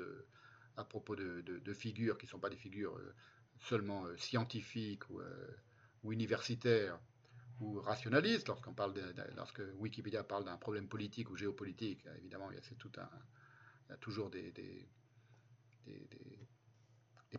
de, 1.15 1.73
figures 1.73 2.17
qui 2.17 2.25
ne 2.25 2.31
sont 2.31 2.39
pas 2.39 2.49
des 2.49 2.57
figures 2.57 2.97
euh, 2.97 3.15
seulement 3.61 4.03
scientifiques 4.17 5.09
ou 6.03 6.11
universitaires, 6.11 6.99
ou 7.61 7.80
rationaliste, 7.81 8.48
lorsqu'on 8.48 8.73
parle 8.73 8.94
lorsque 9.36 9.61
Wikipédia 9.77 10.23
parle 10.23 10.45
d'un 10.45 10.57
problème 10.57 10.88
politique 10.88 11.30
ou 11.30 11.36
géopolitique, 11.36 12.06
évidemment, 12.19 12.49
il 12.52 12.56
y 12.56 12.60
a, 13.91 13.98
toujours 13.98 14.30
des, 14.30 14.53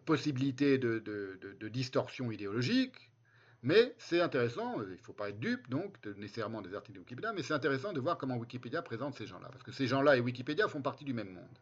possibilités 0.04 0.78
de, 0.78 1.68
distorsion 1.68 2.30
idéologique, 2.30 3.10
mais 3.62 3.94
c'est 3.98 4.20
intéressant, 4.20 4.82
il 4.82 4.92
ne 4.92 4.96
faut 4.96 5.12
pas 5.12 5.30
être 5.30 5.38
dupe 5.38 5.68
donc 5.68 6.04
nécessairement 6.16 6.62
des 6.62 6.74
articles 6.74 6.96
de 6.96 7.00
Wikipédia, 7.00 7.32
mais 7.32 7.42
c'est 7.42 7.54
intéressant 7.54 7.92
de 7.92 8.00
voir 8.00 8.16
comment 8.18 8.36
Wikipédia 8.36 8.82
présente 8.82 9.14
ces 9.14 9.26
gens-là, 9.26 9.48
parce 9.48 9.62
que 9.62 9.72
ces 9.72 9.86
gens-là 9.86 10.16
et 10.16 10.20
Wikipédia 10.20 10.68
font 10.68 10.82
partie 10.82 11.04
du 11.04 11.12
même 11.12 11.30
monde. 11.30 11.58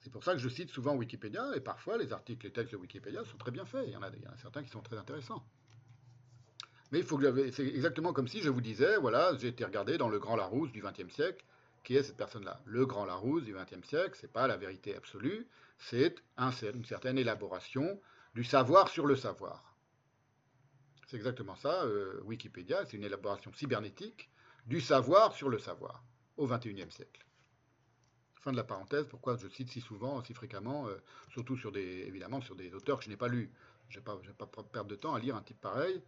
C'est 0.00 0.10
pour 0.10 0.24
ça 0.24 0.32
que 0.32 0.38
je 0.38 0.48
cite 0.48 0.70
souvent 0.70 0.96
Wikipédia, 0.96 1.54
et 1.54 1.60
parfois 1.60 1.98
les 1.98 2.12
articles, 2.12 2.46
les 2.46 2.52
textes 2.52 2.72
de 2.72 2.78
Wikipédia 2.78 3.24
sont 3.24 3.36
très 3.36 3.50
bien 3.50 3.66
faits, 3.66 3.84
il 3.86 3.92
y 3.92 3.96
en 3.96 4.02
a 4.02 4.10
certains 4.38 4.62
qui 4.62 4.70
sont 4.70 4.80
très 4.80 4.96
intéressants. 4.96 5.44
Mais 6.90 6.98
il 6.98 7.04
faut 7.04 7.18
que 7.18 7.50
c'est 7.52 7.66
exactement 7.66 8.12
comme 8.12 8.26
si 8.26 8.40
je 8.40 8.50
vous 8.50 8.60
disais, 8.60 8.96
voilà, 8.96 9.36
j'ai 9.36 9.48
été 9.48 9.64
regardé 9.64 9.96
dans 9.96 10.08
le 10.08 10.18
Grand 10.18 10.36
Larousse 10.36 10.72
du 10.72 10.82
XXe 10.82 11.12
siècle, 11.12 11.44
qui 11.84 11.96
est 11.96 12.02
cette 12.02 12.16
personne-là? 12.16 12.60
Le 12.64 12.84
Grand 12.84 13.04
Larousse 13.04 13.44
du 13.44 13.54
XXe 13.54 13.86
siècle, 13.86 14.18
c'est 14.20 14.32
pas 14.32 14.46
la 14.46 14.56
vérité 14.56 14.96
absolue, 14.96 15.46
c'est 15.78 16.16
une 16.74 16.84
certaine 16.84 17.16
élaboration 17.16 18.00
du 18.34 18.44
savoir 18.44 18.88
sur 18.88 19.06
le 19.06 19.16
savoir. 19.16 19.76
C'est 21.06 21.16
exactement 21.16 21.56
ça, 21.56 21.84
euh, 21.84 22.20
Wikipédia, 22.24 22.84
c'est 22.86 22.96
une 22.96 23.04
élaboration 23.04 23.52
cybernétique 23.52 24.30
du 24.66 24.80
savoir 24.80 25.32
sur 25.32 25.48
le 25.48 25.58
savoir 25.58 26.04
au 26.36 26.46
XXIe 26.46 26.90
siècle. 26.90 27.24
Fin 28.40 28.52
de 28.52 28.56
la 28.56 28.64
parenthèse, 28.64 29.06
pourquoi 29.06 29.36
je 29.36 29.48
cite 29.48 29.70
si 29.70 29.80
souvent, 29.80 30.22
si 30.24 30.34
fréquemment, 30.34 30.88
euh, 30.88 30.96
surtout 31.30 31.56
sur 31.56 31.72
des, 31.72 32.04
évidemment 32.06 32.40
sur 32.40 32.56
des 32.56 32.74
auteurs 32.74 32.98
que 32.98 33.04
je 33.04 33.10
n'ai 33.10 33.16
pas 33.16 33.28
lus. 33.28 33.50
Je 33.88 33.98
ne 33.98 34.04
vais 34.04 34.32
pas 34.32 34.46
perdre 34.46 34.88
de 34.88 34.94
temps 34.94 35.14
à 35.14 35.18
lire 35.18 35.34
un 35.34 35.42
type 35.42 35.60
pareil 35.60 36.00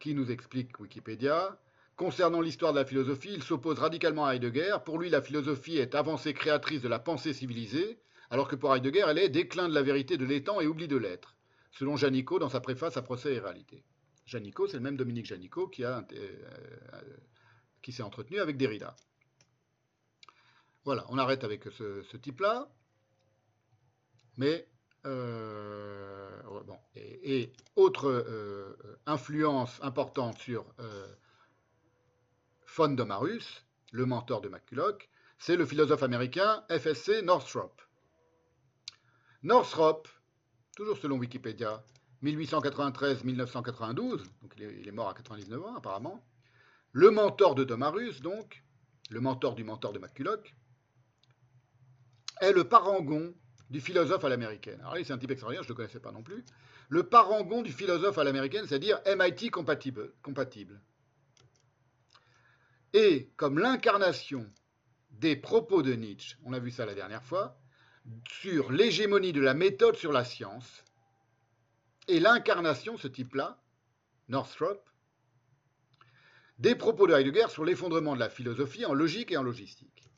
qui 0.00 0.14
nous 0.14 0.32
explique 0.32 0.80
Wikipédia. 0.80 1.56
Concernant 1.96 2.40
l'histoire 2.40 2.72
de 2.72 2.78
la 2.78 2.86
philosophie, 2.86 3.32
il 3.32 3.42
s'oppose 3.42 3.78
radicalement 3.78 4.24
à 4.26 4.34
Heidegger. 4.34 4.78
Pour 4.84 4.98
lui, 4.98 5.10
la 5.10 5.22
philosophie 5.22 5.76
est 5.76 5.94
avancée 5.94 6.32
créatrice 6.32 6.80
de 6.80 6.88
la 6.88 6.98
pensée 6.98 7.34
civilisée, 7.34 8.00
alors 8.30 8.48
que 8.48 8.56
pour 8.56 8.74
Heidegger, 8.74 9.04
elle 9.06 9.18
est 9.18 9.28
déclin 9.28 9.68
de 9.68 9.74
la 9.74 9.82
vérité 9.82 10.16
de 10.16 10.24
l'étang 10.24 10.60
et 10.60 10.66
oubli 10.66 10.88
de 10.88 10.96
l'être, 10.96 11.36
selon 11.72 11.96
Janicot 11.96 12.38
dans 12.38 12.48
sa 12.48 12.60
préface 12.60 12.96
à 12.96 13.02
Procès 13.02 13.34
et 13.34 13.38
réalité. 13.38 13.84
Janicot, 14.24 14.68
c'est 14.68 14.76
le 14.76 14.82
même 14.82 14.96
Dominique 14.96 15.26
Janicot 15.26 15.68
qui, 15.68 15.84
euh, 15.84 16.00
euh, 16.12 17.00
qui 17.82 17.92
s'est 17.92 18.02
entretenu 18.02 18.38
avec 18.38 18.56
Derrida. 18.56 18.96
Voilà, 20.84 21.04
on 21.08 21.18
arrête 21.18 21.44
avec 21.44 21.64
ce, 21.64 22.16
type-là. 22.16 22.72
Mais 24.38 24.66
euh, 25.04 26.19
et, 26.96 27.52
autre 27.76 28.08
euh, 28.08 28.76
influence 29.06 29.78
importante 29.82 30.38
sur 30.38 30.64
euh, 30.80 31.06
von 32.76 32.90
Domarus, 32.90 33.64
le 33.92 34.06
mentor 34.06 34.40
de 34.40 34.48
McCulloch, 34.48 35.08
c'est 35.38 35.56
le 35.56 35.64
philosophe 35.64 36.02
américain 36.02 36.64
FSC 36.68 37.22
Northrop. 37.22 37.72
Northrop, 39.42 40.06
toujours 40.76 40.98
selon 40.98 41.16
Wikipédia, 41.16 41.82
1893-1992, 42.22 44.22
donc 44.42 44.54
il 44.58 44.86
est, 44.86 44.92
mort 44.92 45.08
à 45.08 45.14
99 45.14 45.64
ans 45.64 45.76
apparemment, 45.76 46.22
le 46.92 47.10
mentor 47.10 47.54
de 47.54 47.64
Domarus, 47.64 48.20
donc, 48.20 48.62
le 49.08 49.20
mentor 49.20 49.54
du 49.54 49.64
mentor 49.64 49.92
de 49.92 49.98
McCulloch, 49.98 50.54
est 52.40 52.52
le 52.52 52.64
parangon 52.64 53.32
du 53.70 53.80
philosophe 53.80 54.24
à 54.24 54.28
l'américaine. 54.28 54.80
Alors, 54.80 54.96
c'est 54.96 55.12
un 55.12 55.18
type 55.18 55.30
extraordinaire, 55.30 55.62
je 55.62 55.68
ne 55.68 55.72
le 55.72 55.76
connaissais 55.76 56.00
pas 56.00 56.12
non 56.12 56.22
plus. 56.22 56.44
Le 56.90 57.04
parangon 57.04 57.62
du 57.62 57.72
philosophe 57.72 58.18
à 58.18 58.24
l'américaine, 58.24 58.66
c'est-à-dire 58.66 59.00
MIT 59.06 59.50
compatible. 59.50 60.80
Et 62.92 63.30
comme 63.36 63.58
l'incarnation 63.58 64.50
des 65.10 65.36
propos 65.36 65.82
de 65.82 65.94
Nietzsche, 65.94 66.36
on 66.44 66.52
a 66.52 66.58
vu 66.58 66.72
ça 66.72 66.84
la 66.86 66.94
dernière 66.94 67.22
fois, 67.22 67.56
sur 68.28 68.72
l'hégémonie 68.72 69.32
de 69.32 69.40
la 69.40 69.54
méthode 69.54 69.96
sur 69.96 70.10
la 70.10 70.24
science, 70.24 70.84
et 72.08 72.18
l'incarnation, 72.18 72.96
ce 72.96 73.06
type-là, 73.06 73.62
Northrop, 74.28 74.82
des 76.58 76.74
propos 76.74 77.06
de 77.06 77.14
Heidegger 77.14 77.46
sur 77.50 77.64
l'effondrement 77.64 78.14
de 78.14 78.20
la 78.20 78.28
philosophie 78.28 78.84
en 78.84 78.94
logique 78.94 79.30
et 79.30 79.36
en 79.36 79.44
logistique. 79.44 80.10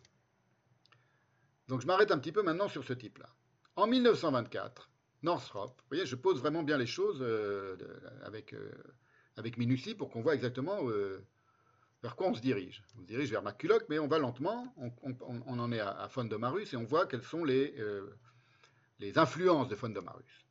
Donc 1.68 1.82
je 1.82 1.86
m'arrête 1.86 2.10
un 2.10 2.18
petit 2.18 2.32
peu 2.32 2.42
maintenant 2.42 2.68
sur 2.68 2.82
ce 2.82 2.94
type-là. 2.94 3.28
En 3.76 3.86
1924, 3.86 4.90
Northrop, 5.22 5.68
vous 5.68 5.88
voyez, 5.88 6.06
je 6.06 6.16
pose 6.16 6.40
vraiment 6.40 6.62
bien 6.62 6.76
les 6.76 6.86
choses 6.86 7.18
euh, 7.20 7.76
avec, 8.24 8.52
euh, 8.54 8.72
avec 9.36 9.56
minutie 9.56 9.94
pour 9.94 10.10
qu'on 10.10 10.20
voit 10.20 10.34
exactement 10.34 10.88
euh, 10.88 11.24
vers 12.02 12.16
quoi 12.16 12.28
on 12.28 12.34
se 12.34 12.40
dirige. 12.40 12.82
On 12.98 13.02
se 13.02 13.06
dirige 13.06 13.30
vers 13.30 13.42
McCulloch, 13.42 13.84
mais 13.88 13.98
on 13.98 14.08
va 14.08 14.18
lentement, 14.18 14.74
on, 15.02 15.58
en 15.58 15.72
est 15.72 15.80
à, 15.80 15.90
à 15.90 16.08
Fondomarus 16.08 16.72
et 16.72 16.76
on 16.76 16.84
voit 16.84 17.06
quelles 17.06 17.22
sont 17.22 17.44
les, 17.44 17.74
les 18.98 19.18
influences 19.18 19.68
de 19.68 19.76
Fondomarus. 19.76 20.46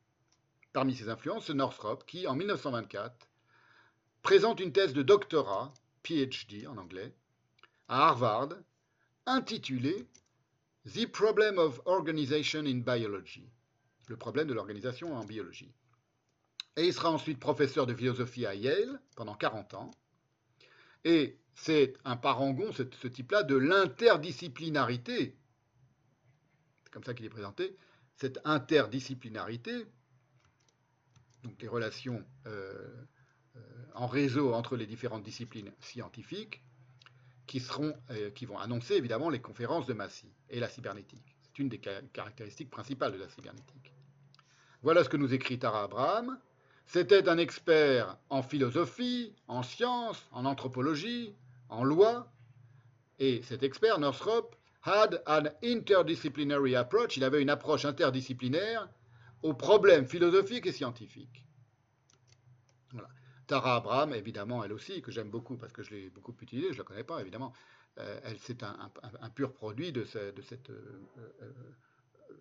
Parmi 0.72 0.94
ces 0.94 1.10
influences, 1.10 1.46
c'est 1.46 1.54
Northrop 1.54 1.98
qui, 2.06 2.26
en 2.26 2.34
1924, 2.34 3.28
présente 4.22 4.60
une 4.60 4.72
thèse 4.72 4.94
de 4.94 5.02
doctorat, 5.02 5.74
PhD 6.02 6.66
en 6.66 6.78
anglais, 6.78 7.14
à 7.88 8.08
Harvard, 8.08 8.48
intitulée 9.26 10.08
The 10.86 11.06
Problem 11.06 11.58
of 11.58 11.80
Organization 11.84 12.64
in 12.64 12.78
Biology, 12.78 13.48
le 14.08 14.16
problème 14.16 14.48
de 14.48 14.54
l'organisation 14.54 15.14
en 15.14 15.24
biologie. 15.24 15.72
Et 16.76 16.86
il 16.86 16.94
sera 16.94 17.10
ensuite 17.10 17.38
professeur 17.38 17.86
de 17.86 17.94
philosophie 17.94 18.46
à 18.46 18.54
Yale 18.54 19.00
pendant 19.16 19.34
40 19.34 19.74
ans. 19.74 19.90
Et 21.04 21.38
c'est 21.54 21.94
un 22.04 22.16
parangon, 22.16 22.72
ce, 22.72 22.82
type-là, 22.82 23.42
de 23.42 23.56
l'interdisciplinarité. 23.56 25.36
C'est 26.84 26.92
comme 26.92 27.04
ça 27.04 27.14
qu'il 27.14 27.26
est 27.26 27.30
présenté. 27.30 27.76
Cette 28.16 28.40
interdisciplinarité 28.44 29.86
donc 31.42 31.60
les 31.60 31.68
relations 31.68 32.24
en 33.94 34.06
réseau 34.06 34.54
entre 34.54 34.76
les 34.76 34.86
différentes 34.86 35.22
disciplines 35.22 35.72
scientifiques, 35.80 36.62
qui, 37.46 37.60
seront, 37.60 37.94
qui 38.34 38.46
vont 38.46 38.58
annoncer 38.58 38.94
évidemment 38.94 39.28
les 39.28 39.40
conférences 39.40 39.86
de 39.86 39.92
Massy 39.92 40.32
et 40.48 40.60
la 40.60 40.68
cybernétique. 40.68 41.36
C'est 41.42 41.58
une 41.58 41.68
des 41.68 41.78
caractéristiques 41.78 42.70
principales 42.70 43.12
de 43.12 43.18
la 43.18 43.28
cybernétique. 43.28 43.91
Voilà 44.82 45.04
ce 45.04 45.08
que 45.08 45.16
nous 45.16 45.32
écrit 45.32 45.58
Tara 45.58 45.84
Abraham. 45.84 46.38
C'était 46.86 47.28
un 47.28 47.38
expert 47.38 48.18
en 48.28 48.42
philosophie, 48.42 49.34
en 49.48 49.62
sciences, 49.62 50.26
en 50.32 50.44
anthropologie, 50.44 51.34
en 51.68 51.84
loi, 51.84 52.32
et 53.18 53.40
cet 53.42 53.62
expert, 53.62 54.00
Northrop, 54.00 54.56
had 54.82 55.22
an 55.26 55.44
interdisciplinary 55.62 56.74
approach, 56.74 57.16
il 57.16 57.22
avait 57.22 57.40
une 57.40 57.50
approche 57.50 57.84
interdisciplinaire 57.84 58.88
aux 59.42 59.54
problèmes 59.54 60.06
philosophiques 60.06 60.66
et 60.66 60.72
scientifiques. 60.72 61.44
Tara 63.46 63.76
Abraham, 63.76 64.12
évidemment, 64.14 64.64
elle 64.64 64.72
aussi, 64.72 65.02
que 65.02 65.12
j'aime 65.12 65.30
beaucoup 65.30 65.56
parce 65.56 65.72
que 65.72 65.82
je 65.82 65.90
l'ai 65.90 66.10
beaucoup 66.10 66.34
utilisée, 66.40 66.68
je 66.68 66.72
ne 66.72 66.78
la 66.78 66.84
connais 66.84 67.04
pas, 67.04 67.20
évidemment. 67.20 67.52
Euh, 67.98 68.20
elle, 68.24 68.38
c'est 68.38 68.62
un, 68.62 68.90
pur 69.34 69.52
produit 69.52 69.92
de, 69.92 70.04
cette 70.04 70.70
euh, 70.70 71.00
euh, 71.42 71.52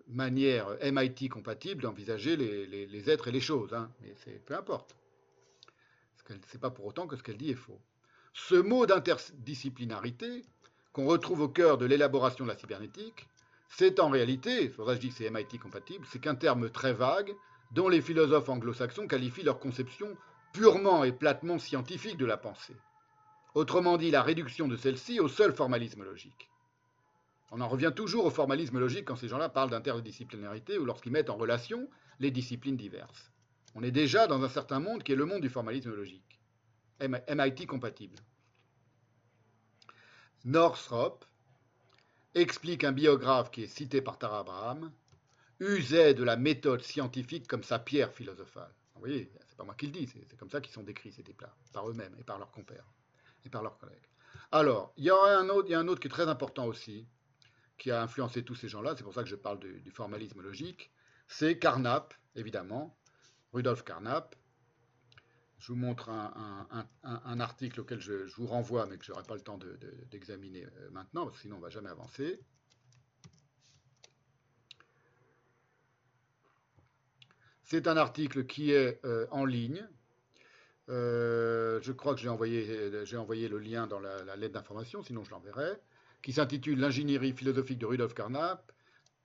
manière 0.07 0.77
MIT 0.83 1.29
compatible 1.29 1.83
d'envisager 1.83 2.35
les, 2.35 3.09
êtres 3.09 3.27
et 3.27 3.31
les 3.31 3.41
choses. 3.41 3.73
Hein. 3.73 3.91
Mais 4.01 4.13
c'est 4.23 4.43
peu 4.45 4.55
importe. 4.55 4.95
Ce 6.27 6.33
n'est 6.33 6.61
pas 6.61 6.69
pour 6.69 6.85
autant 6.85 7.07
que 7.07 7.15
ce 7.15 7.23
qu'elle 7.23 7.37
dit 7.37 7.51
est 7.51 7.55
faux. 7.55 7.79
Ce 8.33 8.55
mot 8.55 8.85
d'interdisciplinarité, 8.85 10.45
qu'on 10.93 11.05
retrouve 11.05 11.41
au 11.41 11.49
cœur 11.49 11.77
de 11.77 11.85
l'élaboration 11.85 12.45
de 12.45 12.49
la 12.49 12.57
cybernétique, 12.57 13.27
c'est 13.69 13.99
en 13.99 14.09
réalité, 14.09 14.69
pour 14.69 14.85
ça 14.85 14.91
que 14.91 14.95
je 14.97 15.07
dis 15.07 15.09
que 15.09 15.15
c'est 15.15 15.29
MIT 15.29 15.59
compatible, 15.59 16.05
c'est 16.09 16.19
qu'un 16.19 16.35
terme 16.35 16.69
très 16.69 16.93
vague 16.93 17.33
dont 17.71 17.89
les 17.89 18.01
philosophes 18.01 18.49
anglo-saxons 18.49 19.07
qualifient 19.07 19.43
leur 19.43 19.59
conception 19.59 20.15
purement 20.53 21.03
et 21.03 21.13
platement 21.13 21.59
scientifique 21.59 22.17
de 22.17 22.25
la 22.25 22.37
pensée. 22.37 22.75
Autrement 23.55 23.97
dit, 23.97 24.11
la 24.11 24.21
réduction 24.21 24.67
de 24.67 24.75
celle-ci 24.75 25.19
au 25.19 25.27
seul 25.27 25.53
formalisme 25.53 26.03
logique. 26.03 26.50
On 27.51 27.59
en 27.59 27.67
revient 27.67 27.91
toujours 27.93 28.25
au 28.25 28.29
formalisme 28.29 28.79
logique 28.79 29.05
quand 29.05 29.17
ces 29.17 29.27
gens-là 29.27 29.49
parlent 29.49 29.69
d'interdisciplinarité 29.69 30.77
ou 30.77 30.85
lorsqu'ils 30.85 31.11
mettent 31.11 31.29
en 31.29 31.35
relation 31.35 31.89
les 32.19 32.31
disciplines 32.31 32.77
diverses. 32.77 33.31
On 33.75 33.83
est 33.83 33.91
déjà 33.91 34.25
dans 34.27 34.41
un 34.43 34.49
certain 34.49 34.79
monde 34.79 35.03
qui 35.03 35.11
est 35.11 35.17
le 35.17 35.25
monde 35.25 35.41
du 35.41 35.49
formalisme 35.49 35.93
logique. 35.93 36.39
MIT 37.01 37.67
compatible. 37.67 38.15
Northrop 40.45 41.25
explique 42.33 42.83
un 42.83 42.91
biographe 42.91 43.51
qui 43.51 43.63
est 43.63 43.67
cité 43.67 44.01
par 44.01 44.17
Tara 44.17 44.39
Abraham, 44.39 44.91
usait 45.59 46.13
de 46.13 46.23
la 46.23 46.37
méthode 46.37 46.81
scientifique 46.81 47.47
comme 47.47 47.63
sa 47.63 47.79
pierre 47.79 48.13
philosophale. 48.13 48.73
Vous 48.95 49.01
voyez, 49.01 49.31
c'est 49.47 49.57
pas 49.57 49.63
moi 49.63 49.75
qui 49.75 49.87
le 49.87 49.91
dis, 49.91 50.07
c'est 50.07 50.37
comme 50.37 50.49
ça 50.49 50.61
qu'ils 50.61 50.73
sont 50.73 50.83
décrits 50.83 51.11
ces 51.11 51.23
types-là, 51.23 51.53
par 51.73 51.89
eux-mêmes 51.89 52.15
et 52.19 52.23
par 52.23 52.39
leurs 52.39 52.51
compères 52.51 52.89
et 53.45 53.49
par 53.49 53.61
leurs 53.61 53.77
collègues. 53.77 53.97
Alors, 54.51 54.93
il 54.97 55.03
y, 55.03 55.07
il 55.07 55.71
y 55.71 55.73
a 55.73 55.79
un 55.79 55.87
autre 55.87 55.99
qui 55.99 56.07
est 56.07 56.11
très 56.11 56.27
important 56.27 56.65
aussi, 56.65 57.05
qui 57.81 57.89
a 57.89 58.03
influencé 58.03 58.43
tous 58.43 58.53
ces 58.53 58.67
gens-là, 58.67 58.93
c'est 58.95 59.01
pour 59.03 59.15
ça 59.15 59.23
que 59.23 59.29
je 59.29 59.35
parle 59.35 59.57
du, 59.57 59.89
formalisme 59.89 60.39
logique, 60.39 60.91
c'est 61.27 61.57
Carnap, 61.57 62.13
évidemment, 62.35 62.95
Rudolf 63.53 63.83
Carnap. 63.83 64.35
Je 65.57 65.71
vous 65.71 65.79
montre 65.79 66.09
un, 66.09 67.39
article 67.39 67.81
auquel 67.81 67.99
je, 67.99 68.31
vous 68.35 68.45
renvoie, 68.45 68.85
mais 68.85 68.99
que 68.99 69.05
je 69.05 69.11
n'aurai 69.11 69.23
pas 69.23 69.33
le 69.33 69.41
temps 69.41 69.57
d'examiner 70.11 70.63
euh, 70.63 70.91
maintenant, 70.91 71.25
parce 71.25 71.37
que 71.37 71.41
sinon 71.41 71.55
on 71.55 71.57
ne 71.57 71.63
va 71.63 71.69
jamais 71.69 71.89
avancer. 71.89 72.39
C'est 77.63 77.87
un 77.87 77.97
article 77.97 78.45
qui 78.45 78.73
est 78.73 79.03
euh, 79.05 79.25
en 79.31 79.43
ligne. 79.43 79.87
Euh, 80.89 81.79
je 81.81 81.91
crois 81.93 82.13
que 82.13 82.21
j'ai 82.21 82.29
envoyé, 82.29 82.91
envoyé, 83.17 83.49
le 83.49 83.57
lien 83.57 83.87
dans 83.87 83.99
la 83.99 84.35
lettre 84.35 84.53
d'information, 84.53 85.01
sinon 85.01 85.23
je 85.23 85.31
l'enverrai 85.31 85.81
qui 86.22 86.34
s'intitule 86.34 86.80
L'ingénierie 86.80 87.34
philosophique 87.34 87.80
de 87.80 87.85
Rudolf 87.85 88.14
Carnap, 88.14 88.72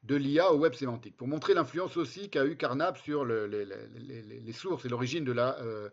de 0.02 0.16
l'IA 0.16 0.52
au 0.52 0.59
web 0.59 0.74
sémantique, 0.74 1.16
pour 1.16 1.28
montrer 1.28 1.55
l'influence 1.55 1.97
aussi 1.97 2.31
qu'a 2.31 2.47
eu 2.47 2.56
Carnap 2.56 2.97
sur 2.98 3.24
les, 3.24 4.52
sources 4.52 4.85
et 4.85 4.89
l'origine 4.89 5.24
de 5.24 5.32
la, 5.32 5.59
euh, 5.60 5.90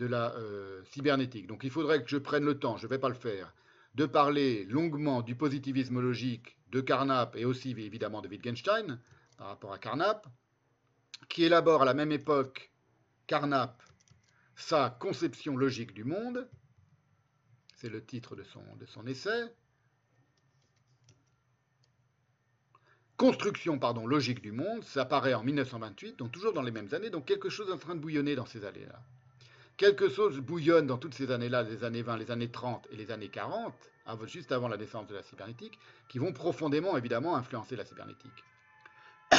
euh, 0.00 0.82
cybernétique. 0.84 1.46
Donc 1.46 1.64
il 1.64 1.70
faudrait 1.70 2.02
que 2.02 2.08
je 2.08 2.16
prenne 2.16 2.44
le 2.44 2.58
temps, 2.58 2.76
je 2.76 2.86
ne 2.86 2.90
vais 2.90 2.98
pas 2.98 3.08
le 3.08 3.14
faire, 3.14 3.52
de 3.94 4.06
parler 4.06 4.64
longuement 4.66 5.22
du 5.22 5.34
positivisme 5.34 6.00
logique 6.00 6.58
de 6.70 6.80
Carnap 6.80 7.34
et 7.36 7.44
aussi 7.44 7.70
évidemment 7.70 8.20
de 8.20 8.28
Wittgenstein 8.28 9.00
par 9.36 9.48
rapport 9.48 9.72
à 9.72 9.78
Carnap, 9.78 10.26
qui 11.28 11.44
élabore 11.44 11.82
à 11.82 11.84
la 11.84 11.94
même 11.94 12.12
époque 12.12 12.70
Carnap 13.26 13.82
sa 14.54 14.90
conception 14.90 15.56
logique 15.56 15.92
du 15.92 16.04
monde, 16.04 16.48
c'est 17.74 17.90
le 17.90 18.02
titre 18.02 18.36
de 18.36 18.44
son 18.44 19.06
essai, 19.06 19.52
construction 23.16 23.78
pardon, 23.78 24.06
logique 24.06 24.42
du 24.42 24.52
monde, 24.52 24.84
ça 24.84 25.02
apparaît 25.02 25.34
en 25.34 25.42
1928, 25.42 26.18
donc 26.18 26.32
toujours 26.32 26.52
dans 26.52 26.62
les 26.62 26.70
mêmes 26.70 26.88
années, 26.92 27.10
donc 27.10 27.24
quelque 27.24 27.48
chose 27.48 27.68
est 27.68 27.72
en 27.72 27.78
train 27.78 27.94
de 27.94 28.00
bouillonner 28.00 28.34
dans 28.36 28.46
ces 28.46 28.64
années-là. 28.64 29.00
Quelque 29.76 30.08
chose 30.08 30.38
bouillonne 30.38 30.86
dans 30.86 30.96
toutes 30.98 31.14
ces 31.14 31.30
années-là, 31.30 31.62
les 31.62 31.84
années 31.84 32.02
20, 32.02 32.16
les 32.16 32.30
années 32.30 32.48
30 32.48 32.88
et 32.90 32.96
les 32.96 33.10
années 33.10 33.28
40, 33.28 33.74
juste 34.26 34.52
avant 34.52 34.68
la 34.68 34.76
naissance 34.76 35.06
de 35.06 35.14
la 35.14 35.22
cybernétique, 35.22 35.78
qui 36.08 36.18
vont 36.18 36.32
profondément 36.32 36.96
évidemment 36.96 37.36
influencer 37.36 37.76
la 37.76 37.84
cybernétique. 37.84 38.44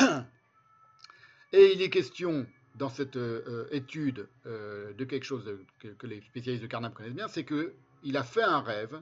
Et 1.54 1.74
il 1.74 1.82
est 1.82 1.90
question 1.90 2.46
dans 2.76 2.90
cette 2.90 3.16
euh, 3.16 3.68
étude 3.72 4.28
euh, 4.46 4.94
de 4.94 5.06
quelque 5.06 5.24
chose 5.24 5.50
que, 5.80 5.88
que, 5.88 6.06
les 6.06 6.22
spécialistes 6.22 6.62
de 6.62 6.68
Carnap 6.68 6.94
connaissent 6.94 7.14
bien, 7.14 7.30
c'est 7.30 7.46
qu'il 7.46 8.18
a 8.18 8.24
fait 8.24 8.44
un 8.44 8.60
rêve 8.60 9.02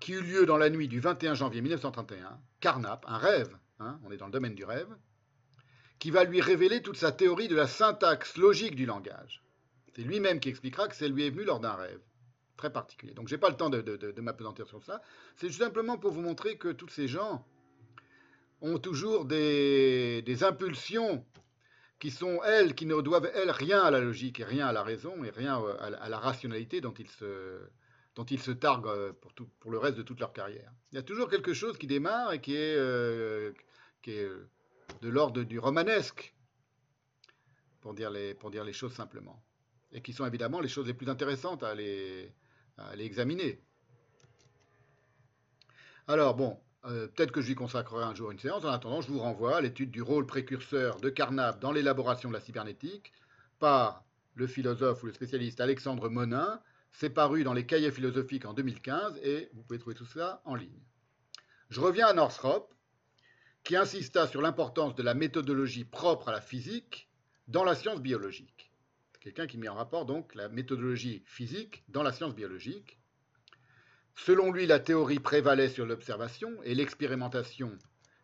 qui 0.00 0.12
eut 0.12 0.22
lieu 0.22 0.46
dans 0.46 0.58
la 0.58 0.70
nuit 0.70 0.88
du 0.88 1.00
21 1.00 1.34
janvier 1.34 1.60
1931, 1.60 2.38
Carnap, 2.60 3.04
un 3.08 3.18
rêve, 3.18 3.56
hein, 3.80 3.98
on 4.04 4.10
est 4.10 4.16
dans 4.16 4.26
le 4.26 4.32
domaine 4.32 4.54
du 4.54 4.64
rêve, 4.64 4.88
qui 5.98 6.10
va 6.10 6.24
lui 6.24 6.40
révéler 6.40 6.82
toute 6.82 6.96
sa 6.96 7.12
théorie 7.12 7.48
de 7.48 7.56
la 7.56 7.66
syntaxe 7.66 8.36
logique 8.36 8.76
du 8.76 8.86
langage. 8.86 9.42
C'est 9.94 10.02
lui-même 10.02 10.40
qui 10.40 10.50
expliquera 10.50 10.88
que 10.88 10.94
c'est 10.94 11.08
lui 11.08 11.26
est 11.26 11.30
venu 11.30 11.44
lors 11.44 11.60
d'un 11.60 11.74
rêve 11.74 12.00
très 12.56 12.72
particulier. 12.72 13.12
Donc 13.12 13.28
je 13.28 13.34
n'ai 13.34 13.40
pas 13.40 13.50
le 13.50 13.56
temps 13.56 13.70
de, 13.70 13.80
de, 13.80 14.20
m'apesantir 14.20 14.66
sur 14.66 14.82
ça. 14.82 15.02
C'est 15.36 15.50
simplement 15.50 15.98
pour 15.98 16.12
vous 16.12 16.22
montrer 16.22 16.56
que 16.56 16.68
tous 16.68 16.88
ces 16.88 17.08
gens 17.08 17.46
ont 18.60 18.78
toujours 18.78 19.24
des, 19.24 20.38
impulsions 20.42 21.24
qui 21.98 22.10
sont, 22.10 22.42
elles, 22.44 22.74
qui 22.74 22.86
ne 22.86 23.00
doivent, 23.00 23.30
elles, 23.34 23.50
rien 23.50 23.82
à 23.82 23.90
la 23.90 24.00
logique 24.00 24.40
et 24.40 24.44
rien 24.44 24.66
à 24.66 24.72
la 24.72 24.82
raison 24.82 25.22
et 25.24 25.30
rien 25.30 25.62
à 25.80 26.08
la 26.08 26.18
rationalité 26.18 26.80
dont 26.80 26.94
ils 26.94 27.10
se, 27.10 27.60
dont 28.16 28.24
ils 28.24 28.40
se 28.40 28.50
targuent 28.50 28.88
euh, 28.88 29.12
pour, 29.60 29.70
le 29.70 29.78
reste 29.78 29.98
de 29.98 30.02
toute 30.02 30.18
leur 30.18 30.32
carrière. 30.32 30.72
Il 30.90 30.96
y 30.96 30.98
a 30.98 31.02
toujours 31.02 31.28
quelque 31.28 31.52
chose 31.52 31.78
qui 31.78 31.86
démarre 31.86 32.32
et 32.32 32.40
qui 32.40 32.56
est, 32.56 32.74
euh, 32.74 33.52
euh, 34.08 34.46
de 35.02 35.08
l'ordre 35.08 35.42
du 35.42 35.58
romanesque, 35.58 36.34
pour 37.80 37.94
dire, 37.94 38.10
les, 38.10 38.72
choses 38.72 38.94
simplement, 38.94 39.44
et 39.92 40.00
qui 40.00 40.12
sont 40.12 40.26
évidemment 40.26 40.60
les 40.60 40.68
choses 40.68 40.86
les 40.86 40.94
plus 40.94 41.08
intéressantes 41.08 41.62
à 41.62 41.74
à 42.78 42.94
examiner. 42.96 43.62
Alors 46.08 46.34
bon, 46.34 46.58
peut-être 46.82 47.32
que 47.32 47.40
je 47.40 47.48
lui 47.48 47.54
consacrerai 47.54 48.04
un 48.04 48.14
jour 48.14 48.30
une 48.30 48.38
séance. 48.38 48.64
En 48.64 48.68
attendant, 48.68 49.00
je 49.00 49.10
vous 49.10 49.20
renvoie 49.20 49.56
à 49.56 49.60
l'étude 49.60 49.90
du 49.90 50.02
rôle 50.02 50.26
précurseur 50.26 51.00
de 51.00 51.08
Carnap 51.08 51.58
dans 51.60 51.72
l'élaboration 51.72 52.28
de 52.28 52.34
la 52.34 52.40
cybernétique 52.40 53.12
par 53.58 54.04
le 54.34 54.46
philosophe 54.46 55.02
ou 55.02 55.06
le 55.06 55.12
spécialiste 55.12 55.60
Alexandre 55.60 56.08
Monin, 56.10 56.60
c'est 56.92 57.10
paru 57.10 57.44
dans 57.44 57.52
les 57.52 57.66
cahiers 57.66 57.90
philosophiques 57.90 58.44
en 58.44 58.54
2015 58.54 59.18
et 59.22 59.50
vous 59.52 59.62
pouvez 59.62 59.78
trouver 59.78 59.96
tout 59.96 60.06
cela 60.06 60.40
en 60.44 60.54
ligne. 60.54 60.82
Je 61.68 61.80
reviens 61.80 62.06
à 62.06 62.12
Northrop, 62.12 62.72
qui 63.64 63.74
insista 63.74 64.28
sur 64.28 64.40
l'importance 64.40 64.94
de 64.94 65.02
la 65.02 65.14
méthodologie 65.14 65.84
propre 65.84 66.28
à 66.28 66.32
la 66.32 66.40
physique 66.40 67.08
dans 67.48 67.64
la 67.64 67.74
science 67.74 68.00
biologique. 68.00 68.70
Quelqu'un 69.18 69.48
qui 69.48 69.58
met 69.58 69.68
en 69.68 69.74
rapport 69.74 70.06
donc 70.06 70.36
la 70.36 70.48
méthodologie 70.48 71.24
physique 71.26 71.82
dans 71.88 72.04
la 72.04 72.12
science 72.12 72.36
biologique. 72.36 73.00
Selon 74.14 74.52
lui, 74.52 74.66
la 74.66 74.78
théorie 74.78 75.18
prévalait 75.18 75.68
sur 75.68 75.84
l'observation 75.84 76.62
et 76.62 76.76
l'expérimentation. 76.76 77.76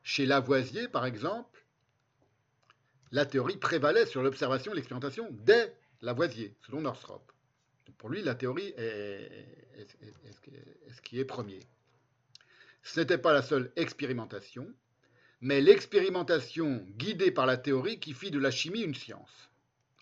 Chez 0.05 0.27
Lavoisier, 0.27 0.87
par 0.87 1.07
exemple, 1.07 1.67
la 3.11 3.27
théorie 3.27 3.57
prévalait 3.57 4.07
sur 4.07 4.23
l'observation 4.23 4.73
et 4.73 4.77
l'expérimentation 4.77 5.27
dès 5.33 5.77
Lavoisier, 6.03 6.55
selon 6.65 6.83
Northrop. 6.83 7.32
Pour 7.99 8.09
lui, 8.09 8.23
la 8.23 8.35
théorie 8.35 8.75
est, 8.77 9.47
ce 10.91 11.01
qui 11.03 11.19
est 11.19 11.25
premier. 11.25 11.61
Ce 12.83 13.01
n'était 13.01 13.19
pas 13.19 13.33
la 13.33 13.43
seule 13.43 13.73
expérimentation, 13.77 14.67
mais 15.41 15.61
l'expérimentation 15.61 16.85
guidée 16.97 17.31
par 17.31 17.47
la 17.47 17.57
théorie 17.57 18.01
qui 18.01 18.13
fit 18.13 18.31
de 18.31 18.39
la 18.39 18.51
chimie 18.51 18.83
une 18.83 18.95
science, 18.95 19.51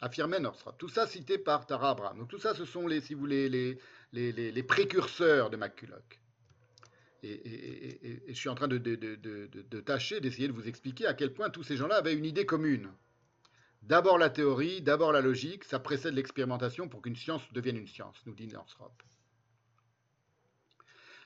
affirmait 0.00 0.40
Northrop. 0.40 0.72
Tout 0.78 0.88
ça 0.88 1.06
cité 1.06 1.38
par 1.38 1.66
Tara 1.66 1.90
Abraham. 1.90 2.18
Donc 2.18 2.28
tout 2.28 2.38
ça, 2.38 2.54
ce 2.54 2.64
sont 2.64 2.86
les, 2.86 3.00
si 3.00 3.14
vous 3.14 3.20
voulez, 3.20 3.78
les, 4.12 4.62
précurseurs 4.62 5.50
de 5.50 5.56
McCulloch. 5.56 6.20
Et, 7.22 8.22
je 8.28 8.32
suis 8.32 8.48
en 8.48 8.54
train 8.54 8.68
de, 8.68 8.78
de 8.78 9.80
tâcher 9.80 10.20
d'essayer 10.20 10.48
de 10.48 10.52
vous 10.52 10.68
expliquer 10.68 11.06
à 11.06 11.14
quel 11.14 11.32
point 11.34 11.50
tous 11.50 11.62
ces 11.62 11.76
gens-là 11.76 11.96
avaient 11.96 12.14
une 12.14 12.24
idée 12.24 12.46
commune. 12.46 12.90
D'abord 13.82 14.18
la 14.18 14.30
théorie, 14.30 14.82
d'abord 14.82 15.12
la 15.12 15.20
logique, 15.20 15.64
ça 15.64 15.78
précède 15.78 16.14
l'expérimentation 16.14 16.88
pour 16.88 17.02
qu'une 17.02 17.16
science 17.16 17.42
devienne 17.52 17.78
une 17.78 17.88
science, 17.88 18.16
nous 18.26 18.34
dit 18.34 18.46
Northrop. 18.46 18.92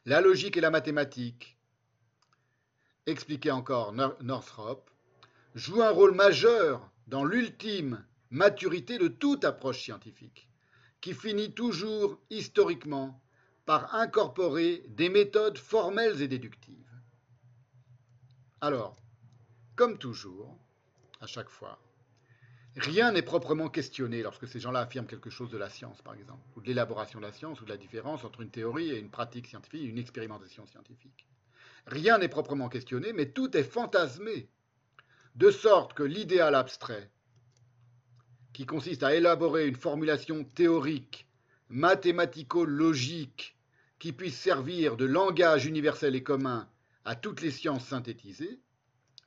La 0.07 0.21
logique 0.21 0.57
et 0.57 0.61
la 0.61 0.71
mathématique, 0.71 1.57
expliquait 3.07 3.51
encore 3.51 3.93
Northrop, 3.93 4.91
jouent 5.55 5.83
un 5.83 5.91
rôle 5.91 6.15
majeur 6.15 6.91
dans 7.07 7.25
l'ultime 7.25 8.05
maturité 8.31 8.99
de 8.99 9.09
toute 9.09 9.45
approche 9.45 9.83
scientifique, 9.83 10.49
qui 11.01 11.15
finit 11.15 11.53
toujours, 11.53 12.19
historiquement, 12.31 13.21
par 13.67 13.95
incorporer 13.95 14.85
des 14.89 15.09
méthodes 15.09 15.59
formelles 15.59 16.21
et 16.23 16.29
déductives. 16.29 16.91
Alors, 18.61 18.97
comme 19.77 19.99
toujours, 19.99 20.57
à 21.21 21.27
chaque 21.27 21.51
fois, 21.51 21.79
rien 22.77 23.13
n'est 23.13 23.23
proprement 23.23 23.69
questionné 23.69 24.23
lorsque 24.23 24.49
ces 24.49 24.61
gens-là 24.61 24.81
affirment 24.81 25.07
quelque 25.07 25.31
chose 25.31 25.51
de 25.51 25.59
la 25.59 25.69
science, 25.69 26.03
par 26.03 26.15
exemple, 26.15 26.43
ou 26.57 26.61
de 26.61 26.67
l'élaboration 26.67 27.21
de 27.21 27.25
la 27.25 27.33
science, 27.33 27.61
ou 27.61 27.65
de 27.65 27.71
la 27.71 27.77
différence 27.77 28.25
entre 28.25 28.41
une 28.41 28.51
théorie 28.51 28.91
et 28.91 28.99
une 28.99 29.11
pratique 29.11 29.47
scientifique, 29.47 29.89
une 29.89 29.99
expérimentation 29.99 30.67
scientifique. 30.67 31.27
Rien 31.87 32.19
n'est 32.19 32.29
proprement 32.29 32.69
questionné, 32.69 33.13
mais 33.13 33.31
tout 33.31 33.57
est 33.57 33.63
fantasmé, 33.63 34.49
de 35.37 35.51
sorte 35.51 35.95
que 35.95 36.03
l'idéal 36.03 36.55
abstrait, 36.55 37.11
qui 38.53 38.67
consiste 38.67 39.03
à 39.03 39.15
élaborer 39.15 39.67
une 39.67 39.77
formulation 39.77 40.45
théorique, 40.45 41.27
mathématico-logique, 41.69 43.57
qui 43.99 44.13
puisse 44.13 44.39
servir 44.39 44.97
de 44.97 45.05
langage 45.05 45.67
universel 45.67 46.15
et 46.15 46.23
commun 46.23 46.69
à 47.05 47.17
toutes 47.17 47.41
les 47.41 47.51
sciences 47.51 47.87
synthétisées, 47.87 48.61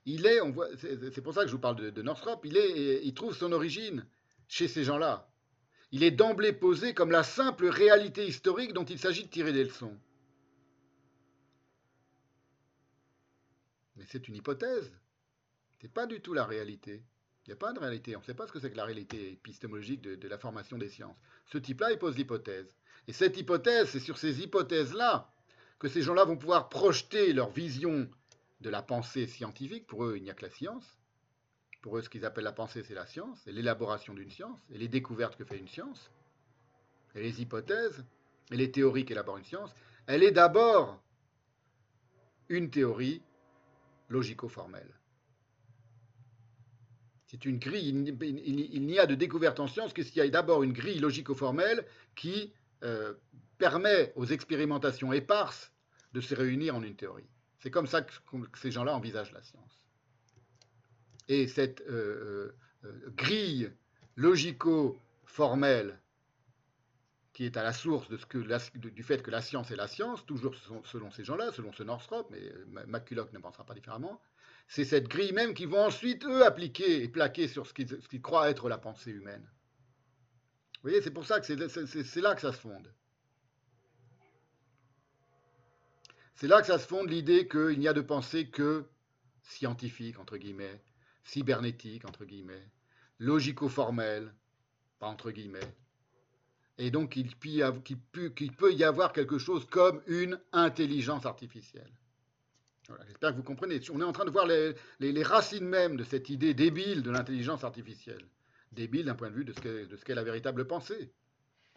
il 0.07 0.25
est, 0.25 0.39
c'est 1.11 1.21
pour 1.21 1.33
ça 1.33 1.41
que 1.41 1.47
je 1.47 1.51
vous 1.51 1.59
parle 1.59 1.91
de, 1.91 2.01
Northrop, 2.01 2.39
il, 2.45 3.13
trouve 3.13 3.35
son 3.35 3.51
origine 3.51 4.07
chez 4.47 4.69
ces 4.69 4.85
gens-là. 4.85 5.29
Il 5.91 6.01
est 6.01 6.11
d'emblée 6.11 6.53
posé 6.53 6.93
comme 6.93 7.11
la 7.11 7.23
simple 7.23 7.67
réalité 7.67 8.25
historique 8.25 8.71
dont 8.71 8.85
il 8.85 8.99
s'agit 8.99 9.25
de 9.25 9.29
tirer 9.29 9.51
des 9.51 9.65
leçons. 9.65 9.97
Mais 13.97 14.05
c'est 14.07 14.29
une 14.29 14.35
hypothèse. 14.35 14.93
Ce 15.81 15.85
n'est 15.85 15.91
pas 15.91 16.05
du 16.05 16.21
tout 16.21 16.33
la 16.33 16.45
réalité. 16.45 17.03
Il 17.45 17.49
n'y 17.49 17.53
a 17.53 17.57
pas 17.57 17.73
de 17.73 17.79
réalité. 17.79 18.15
On 18.15 18.21
ne 18.21 18.25
sait 18.25 18.33
pas 18.33 18.47
ce 18.47 18.53
que 18.53 18.61
c'est 18.61 18.71
que 18.71 18.77
la 18.77 18.85
réalité 18.85 19.33
épistémologique 19.33 20.01
de, 20.01 20.15
de 20.15 20.27
la 20.29 20.37
formation 20.37 20.77
des 20.77 20.89
sciences. 20.89 21.17
Ce 21.47 21.57
type-là, 21.57 21.91
il 21.91 21.99
pose 21.99 22.15
l'hypothèse. 22.15 22.73
Et 23.09 23.13
cette 23.13 23.37
hypothèse, 23.37 23.89
c'est 23.89 23.99
sur 23.99 24.17
ces 24.17 24.41
hypothèses-là 24.41 25.33
que 25.79 25.89
ces 25.89 26.01
gens-là 26.01 26.23
vont 26.23 26.37
pouvoir 26.37 26.69
projeter 26.69 27.33
leur 27.33 27.49
vision 27.49 28.09
de 28.61 28.69
la 28.69 28.81
pensée 28.81 29.27
scientifique. 29.27 29.87
Pour 29.87 30.05
eux, 30.05 30.17
il 30.17 30.23
n'y 30.23 30.29
a 30.29 30.33
que 30.33 30.45
la 30.45 30.51
science. 30.51 30.97
Pour 31.81 31.97
eux, 31.97 32.01
ce 32.01 32.09
qu'ils 32.09 32.25
appellent 32.25 32.43
la 32.43 32.51
pensée, 32.51 32.83
c'est 32.83 32.93
la 32.93 33.05
science, 33.05 33.45
et 33.47 33.51
l'élaboration 33.51 34.13
d'une 34.13 34.31
science, 34.31 34.59
et 34.71 34.77
les 34.77 34.87
découvertes 34.87 35.35
que 35.35 35.45
fait 35.45 35.57
une 35.57 35.67
science, 35.67 36.11
et 37.15 37.21
les 37.21 37.41
hypothèses, 37.41 38.03
et 38.51 38.57
les 38.57 38.71
théories 38.71 39.05
qu'élabore 39.05 39.37
une 39.37 39.45
science. 39.45 39.73
Elle 40.07 40.23
est 40.23 40.31
d'abord 40.31 41.01
une 42.49 42.69
théorie 42.69 43.21
logico-formelle. 44.09 44.93
C'est 47.27 47.45
une 47.45 47.59
grille, 47.59 47.89
il 47.89 48.85
n'y 48.85 48.99
a 48.99 49.05
de 49.05 49.15
découverte 49.15 49.59
en 49.59 49.67
science 49.67 49.91
que 49.91 50.01
s'il 50.01 50.17
y 50.17 50.21
a 50.21 50.29
d'abord 50.29 50.63
une 50.63 50.71
grille 50.71 50.99
logico-formelle 50.99 51.85
qui 52.15 52.53
euh, 52.83 53.13
permet 53.57 54.13
aux 54.15 54.25
expérimentations 54.25 55.11
éparses 55.11 55.73
de 56.13 56.21
se 56.21 56.33
réunir 56.33 56.75
en 56.75 56.83
une 56.83 56.95
théorie. 56.95 57.27
C'est 57.59 57.71
comme 57.71 57.87
ça 57.87 58.01
que, 58.01 58.13
ces 58.55 58.71
gens-là 58.71 58.95
envisagent 58.95 59.31
la 59.31 59.41
science. 59.41 59.81
Et 61.27 61.47
cette 61.47 61.81
euh, 61.81 62.51
euh, 62.85 63.09
grille 63.15 63.71
logico-formelle 64.15 65.99
qui 67.33 67.45
est 67.45 67.55
à 67.55 67.61
la 67.61 67.73
source 67.73 68.09
de 68.09 68.17
ce 68.17 68.25
que 68.25 68.39
du 68.39 69.03
fait 69.03 69.21
que 69.21 69.29
la 69.29 69.43
science 69.43 69.69
est 69.69 69.75
la 69.75 69.87
science, 69.87 70.25
toujours 70.25 70.55
selon 70.85 71.11
ces 71.11 71.23
gens-là, 71.23 71.51
selon 71.51 71.71
ce 71.71 71.83
Northrop, 71.83 72.27
mais 72.31 72.41
McCulloch 72.87 73.31
ne 73.31 73.37
pensera 73.37 73.63
pas 73.63 73.75
différemment, 73.75 74.19
c'est 74.67 74.85
cette 74.85 75.07
grille 75.07 75.33
même 75.33 75.53
qu'ils 75.53 75.67
vont 75.67 75.85
ensuite, 75.85 76.25
eux, 76.25 76.43
appliquer 76.43 77.03
et 77.03 77.07
plaquer 77.07 77.47
sur 77.47 77.67
ce 77.67 77.73
qu'ils 77.73 78.21
croient 78.23 78.49
être 78.49 78.69
la 78.69 78.79
pensée 78.79 79.11
humaine. 79.11 79.47
Vous 80.75 80.89
voyez, 80.89 81.01
c'est 81.01 81.11
pour 81.11 81.27
ça 81.27 81.39
que 81.39 81.45
c'est 81.45 82.21
là 82.21 82.33
que 82.33 82.41
ça 82.41 82.51
se 82.51 82.59
fonde. 82.59 82.91
C'est 86.37 86.47
là 86.47 86.61
que 86.61 86.67
ça 86.67 86.77
se 86.77 86.85
fonde 86.85 87.09
l'idée 87.09 87.47
qu'il 87.47 87.79
n'y 87.79 87.87
a 87.87 87.93
de 87.93 88.01
pensée 88.01 88.47
que 88.47 88.85
scientifique, 89.41 90.19
entre 90.19 90.37
guillemets, 90.37 90.83
cybernétique, 91.23 92.05
entre 92.05 92.25
guillemets, 92.25 92.63
logico-formelle, 93.17 94.31
entre 95.01 95.31
guillemets. 95.31 95.59
Et 96.77 96.91
donc 96.91 97.09
qu'il 97.09 97.35
peut 97.35 98.73
y 98.73 98.83
avoir 98.83 99.13
quelque 99.13 99.39
chose 99.39 99.65
comme 99.65 99.99
une 100.05 100.39
intelligence 100.51 101.25
artificielle. 101.25 101.91
J'espère 103.07 103.31
que 103.31 103.37
vous 103.37 103.43
comprenez. 103.43 103.81
On 103.91 103.99
est 103.99 104.03
en 104.03 104.13
train 104.13 104.25
de 104.25 104.29
voir 104.29 104.45
les, 104.45 105.23
racines 105.23 105.67
même 105.67 105.97
de 105.97 106.03
cette 106.03 106.29
idée 106.29 106.53
débile 106.53 107.01
de 107.01 107.09
l'intelligence 107.09 107.63
artificielle. 107.63 108.23
Débile 108.73 109.05
d'un 109.05 109.15
point 109.15 109.31
de 109.31 109.35
vue 109.35 109.43
de 109.43 109.53
ce 109.53 110.05
qu'est 110.05 110.15
la 110.15 110.23
véritable 110.23 110.67
pensée. 110.67 111.11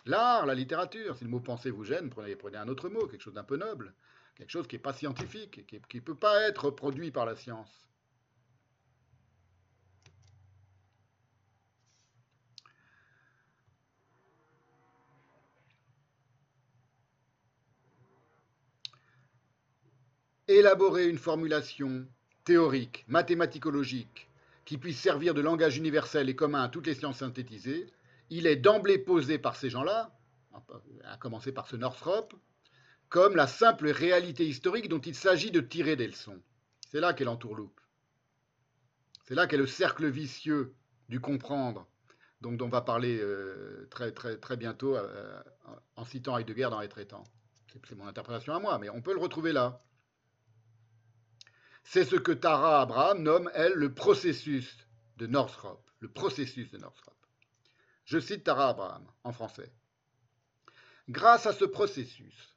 L'art, 0.05 0.45
la 0.45 0.55
littérature, 0.55 1.17
si 1.17 1.25
le 1.25 1.31
mot 1.31 1.41
pensée 1.41 1.71
vous 1.71 1.85
gêne, 1.85 2.11
prenez 2.11 2.37
un 2.59 2.69
autre 2.69 2.91
mot, 2.91 3.07
quelque 3.07 3.23
chose 3.23 3.35
d'un 3.35 3.43
peu 3.43 3.57
noble 3.57 3.95
quelque 4.41 4.51
chose 4.51 4.67
qui 4.67 4.77
n'est 4.77 4.81
pas 4.81 4.95
scientifique, 4.95 5.67
qui 5.67 5.97
ne 5.97 6.01
peut 6.01 6.15
pas 6.15 6.41
être 6.49 6.71
produit 6.71 7.11
par 7.11 7.27
la 7.27 7.37
science. 7.37 7.69
Élaborer 20.49 21.07
une 21.07 21.19
formulation 21.19 22.09
théorique, 22.45 23.05
mathématicologique, 23.09 24.31
qui 24.65 24.79
puisse 24.79 24.99
servir 24.99 25.35
de 25.35 25.43
langage 25.43 25.77
universel 25.77 26.31
et 26.31 26.35
commun 26.35 26.63
à 26.63 26.69
toutes 26.71 26.87
les 26.87 26.95
sciences 26.95 27.19
synthétisées, 27.19 27.93
il 28.31 28.47
est 28.47 28.57
d'emblée 28.57 28.99
posé 28.99 29.39
par 29.39 29.55
ces 29.55 29.69
gens-là, 29.69 30.17
à 31.05 31.19
commencer 31.19 31.53
par 31.53 31.67
ce 31.69 31.77
Northrop, 31.77 32.33
comme 33.11 33.35
la 33.35 33.49
simple 33.49 33.91
réalité 33.91 34.47
historique 34.47 34.89
dont 34.89 35.01
il 35.01 35.17
s'agit 35.17 35.51
de 35.51 35.61
tirer 35.61 35.97
des 35.97 36.07
leçons. 36.07 36.41
C'est 36.91 37.01
là 37.01 37.13
qu'est 37.13 37.25
l'entourloupe. 37.25 37.81
C'est 39.25 39.35
là 39.35 39.47
qu'est 39.47 39.57
le 39.57 39.67
cercle 39.67 40.09
vicieux 40.09 40.75
du 41.09 41.21
comprendre, 41.21 41.89
dont 42.41 42.57
on 42.61 42.69
va 42.69 42.81
parler 42.81 43.19
euh, 43.21 43.89
très, 43.91 44.57
bientôt 44.57 44.97
euh, 44.97 45.43
en 45.97 46.05
citant 46.05 46.39
Heidegger 46.39 46.69
dans 46.71 46.81
Les 46.81 46.89
Traitants. 46.89 47.25
C'est 47.89 47.97
mon 47.97 48.07
interprétation 48.07 48.55
à 48.55 48.61
moi, 48.61 48.79
mais 48.79 48.89
on 48.91 49.03
peut 49.03 49.13
le 49.13 49.21
retrouver 49.21 49.53
là. 49.53 49.79
C'est 51.83 52.05
ce 52.05 52.17
que 52.17 52.33
Tara 52.33 52.83
Abraham 52.83 53.23
nomme, 53.23 53.51
elle, 53.55 53.75
le 53.75 53.93
processus 53.93 54.77
de 55.17 55.27
Northrop. 55.27 55.85
Le 55.99 56.09
processus 56.09 56.71
de 56.71 56.79
Northrop. 56.79 57.17
Je 58.05 58.19
cite 58.19 58.45
Tara 58.45 58.71
Abraham 58.71 59.07
en 59.25 59.33
français. 59.33 59.73
Grâce 61.09 61.47
à 61.47 61.53
ce 61.53 61.65
processus, 61.65 62.50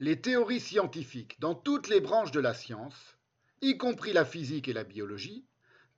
les 0.00 0.18
théories 0.18 0.60
scientifiques 0.60 1.38
dans 1.40 1.54
toutes 1.54 1.88
les 1.88 2.00
branches 2.00 2.32
de 2.32 2.40
la 2.40 2.54
science, 2.54 3.18
y 3.60 3.76
compris 3.76 4.14
la 4.14 4.24
physique 4.24 4.66
et 4.66 4.72
la 4.72 4.84
biologie, 4.84 5.44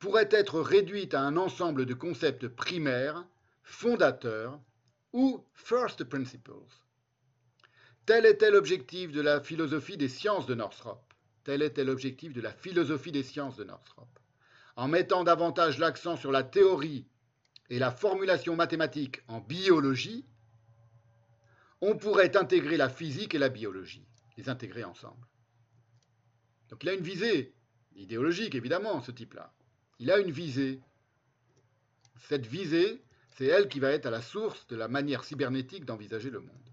pourraient 0.00 0.28
être 0.32 0.60
réduites 0.60 1.14
à 1.14 1.20
un 1.20 1.36
ensemble 1.36 1.86
de 1.86 1.94
concepts 1.94 2.48
primaires, 2.48 3.24
fondateurs 3.62 4.60
ou 5.12 5.46
first 5.54 6.02
principles. 6.02 6.52
Tel 8.04 8.26
était 8.26 8.50
l'objectif 8.50 9.12
de 9.12 9.20
la 9.20 9.40
philosophie 9.40 9.96
des 9.96 10.08
sciences 10.08 10.46
de 10.46 10.56
Northrop. 10.56 11.00
Tel 11.44 11.62
était 11.62 11.84
l'objectif 11.84 12.32
de 12.32 12.40
la 12.40 12.52
philosophie 12.52 13.12
des 13.12 13.22
sciences 13.22 13.56
de 13.56 13.62
Northrop. 13.62 14.08
En 14.74 14.88
mettant 14.88 15.22
davantage 15.22 15.78
l'accent 15.78 16.16
sur 16.16 16.32
la 16.32 16.42
théorie 16.42 17.06
et 17.70 17.78
la 17.78 17.92
formulation 17.92 18.56
mathématique 18.56 19.20
en 19.28 19.38
biologie, 19.38 20.26
on 21.82 21.96
pourrait 21.96 22.36
intégrer 22.36 22.76
la 22.76 22.88
physique 22.88 23.34
et 23.34 23.38
la 23.38 23.48
biologie, 23.48 24.06
les 24.36 24.48
intégrer 24.48 24.84
ensemble. 24.84 25.26
Donc 26.70 26.84
il 26.84 26.88
a 26.88 26.94
une 26.94 27.02
visée 27.02 27.52
idéologique, 27.96 28.54
évidemment, 28.54 29.02
ce 29.02 29.10
type-là. 29.10 29.52
Il 29.98 30.10
a 30.12 30.18
une 30.18 30.30
visée. 30.30 30.80
Cette 32.28 32.46
visée, 32.46 33.02
c'est 33.30 33.46
elle 33.46 33.68
qui 33.68 33.80
va 33.80 33.90
être 33.90 34.06
à 34.06 34.10
la 34.10 34.22
source 34.22 34.66
de 34.68 34.76
la 34.76 34.86
manière 34.86 35.24
cybernétique 35.24 35.84
d'envisager 35.84 36.30
le 36.30 36.40
monde. 36.40 36.70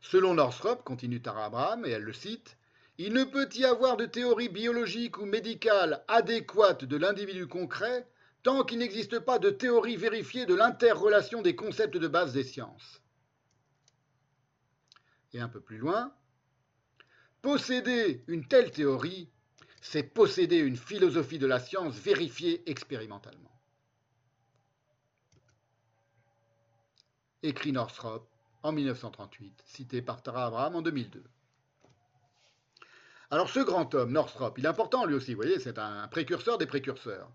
Selon 0.00 0.34
Northrop, 0.34 0.82
continue 0.82 1.22
Tara 1.22 1.46
Abraham, 1.46 1.86
et 1.86 1.90
elle 1.90 2.02
le 2.02 2.12
cite, 2.12 2.58
il 2.98 3.12
ne 3.12 3.24
peut 3.24 3.48
y 3.54 3.64
avoir 3.64 3.96
de 3.96 4.06
théorie 4.06 4.48
biologique 4.48 5.18
ou 5.18 5.24
médicale 5.24 6.04
adéquate 6.08 6.84
de 6.84 6.96
l'individu 6.96 7.46
concret 7.46 8.08
tant 8.42 8.64
qu'il 8.64 8.78
n'existe 8.78 9.20
pas 9.20 9.38
de 9.38 9.50
théorie 9.50 9.96
vérifiée 9.96 10.46
de 10.46 10.54
l'interrelation 10.54 11.42
des 11.42 11.54
concepts 11.54 11.96
de 11.96 12.08
base 12.08 12.32
des 12.32 12.44
sciences 12.44 13.03
et 15.34 15.40
un 15.40 15.48
peu 15.48 15.60
plus 15.60 15.78
loin, 15.78 16.14
posséder 17.42 18.24
une 18.28 18.46
telle 18.46 18.70
théorie 18.70 19.28
c'est 19.84 20.02
posséder 20.02 20.56
une 20.56 20.78
philosophie 20.78 21.38
de 21.38 21.46
la 21.46 21.60
science 21.60 21.94
vérifiée 21.96 22.68
expérimentalement. 22.68 23.60
Écrit 27.42 27.70
Northrop 27.70 28.26
en 28.62 28.72
1938, 28.72 29.62
cité 29.66 30.00
par 30.00 30.22
Tara 30.22 30.46
Abraham 30.46 30.76
en 30.76 30.82
2002. 30.82 31.22
Alors 33.30 33.50
ce 33.50 33.60
grand 33.60 33.94
homme, 33.94 34.12
Northrop, 34.12 34.54
il 34.56 34.64
est 34.64 34.68
important 34.68 35.04
lui 35.04 35.14
aussi, 35.14 35.34
vous 35.34 35.42
voyez, 35.42 35.60
c'est 35.60 35.78
un 35.78 36.08
précurseur 36.08 36.56
des 36.56 36.66
précurseurs 36.66 37.30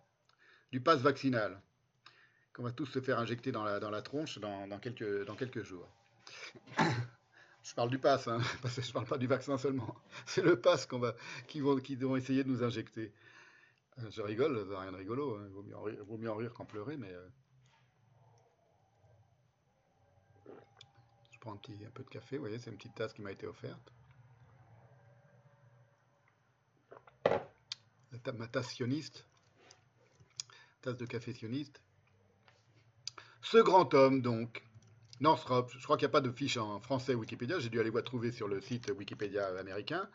du 0.72 0.82
pass 0.82 1.02
vaccinal 1.02 1.62
qu'on 2.54 2.64
va 2.64 2.72
tous 2.72 2.88
se 2.88 3.00
faire 3.00 3.20
injecter 3.20 3.52
dans 3.52 3.64
la, 3.64 4.02
tronche 4.02 4.40
quelques, 4.82 5.26
dans 5.26 5.36
quelques 5.36 5.62
jours. 5.62 5.88
Je 7.64 7.73
parle 7.73 7.90
du 7.90 7.99
pass, 7.99 8.27
hein, 8.27 8.40
parce 8.61 8.76
que 8.76 8.81
je 8.81 8.88
ne 8.88 8.94
parle 8.94 9.06
pas 9.06 9.18
du 9.18 9.27
vaccin 9.27 9.57
seulement. 9.57 9.95
C'est 10.26 10.41
le 10.41 10.60
pass 10.60 10.86
qu'on 10.86 10.99
va, 10.99 11.15
qui, 11.48 11.60
vont, 11.60 11.77
vont 11.77 12.15
essayer 12.15 12.44
de 12.44 12.49
nous 12.49 12.64
injecter. 12.64 13.14
Euh, 13.99 14.10
je 14.10 14.22
rigole, 14.22 14.65
ça 14.69 14.80
rien 14.80 14.91
de 14.91 14.98
rigolo. 14.98 15.36
Hein. 15.36 15.45
Il 15.48 15.52
vaut 16.03 16.18
mieux, 16.18 16.31
en 16.31 16.36
rire, 16.36 16.53
qu'en 16.53 16.65
pleurer, 16.65 16.98
mais. 16.98 17.11
Euh, 17.11 17.27
je 21.31 21.40
prends 21.40 21.53
un, 21.53 21.57
petit, 21.57 21.77
un 21.86 21.91
peu 21.91 22.03
de 22.03 22.10
café, 22.10 22.38
vous 22.38 22.44
voyez, 22.44 22.60
c'est 22.60 22.69
une 22.69 22.77
petite 22.77 22.95
tasse 22.95 23.14
qui 23.14 23.22
m'a 23.22 23.31
été 23.31 23.48
offerte. 23.48 23.94
Ma 28.38 28.48
tasse 28.48 28.69
sioniste, 28.69 29.26
tasse 30.81 30.98
de 30.98 31.06
café 31.06 31.34
sioniste. 31.34 31.81
Ce 33.41 33.57
grand 33.57 33.94
homme, 33.94 34.22
donc, 34.22 34.64
Northrop, 35.22 35.72
je 35.78 35.84
crois 35.84 35.98
qu'il 35.98 36.06
n'y 36.06 36.12
a 36.12 36.14
pas 36.14 36.22
de 36.22 36.32
fiche 36.32 36.58
en 36.58 36.80
français 36.80 37.14
Wikipédia, 37.14 37.60
j'ai 37.60 37.70
dû 37.70 37.80
aller 37.80 37.90
voir 37.90 38.04
trouver 38.04 38.32
sur 38.32 38.48
le 38.48 38.62
site 38.62 38.91
Wikipédia 38.98 39.48
américain, 39.60 40.08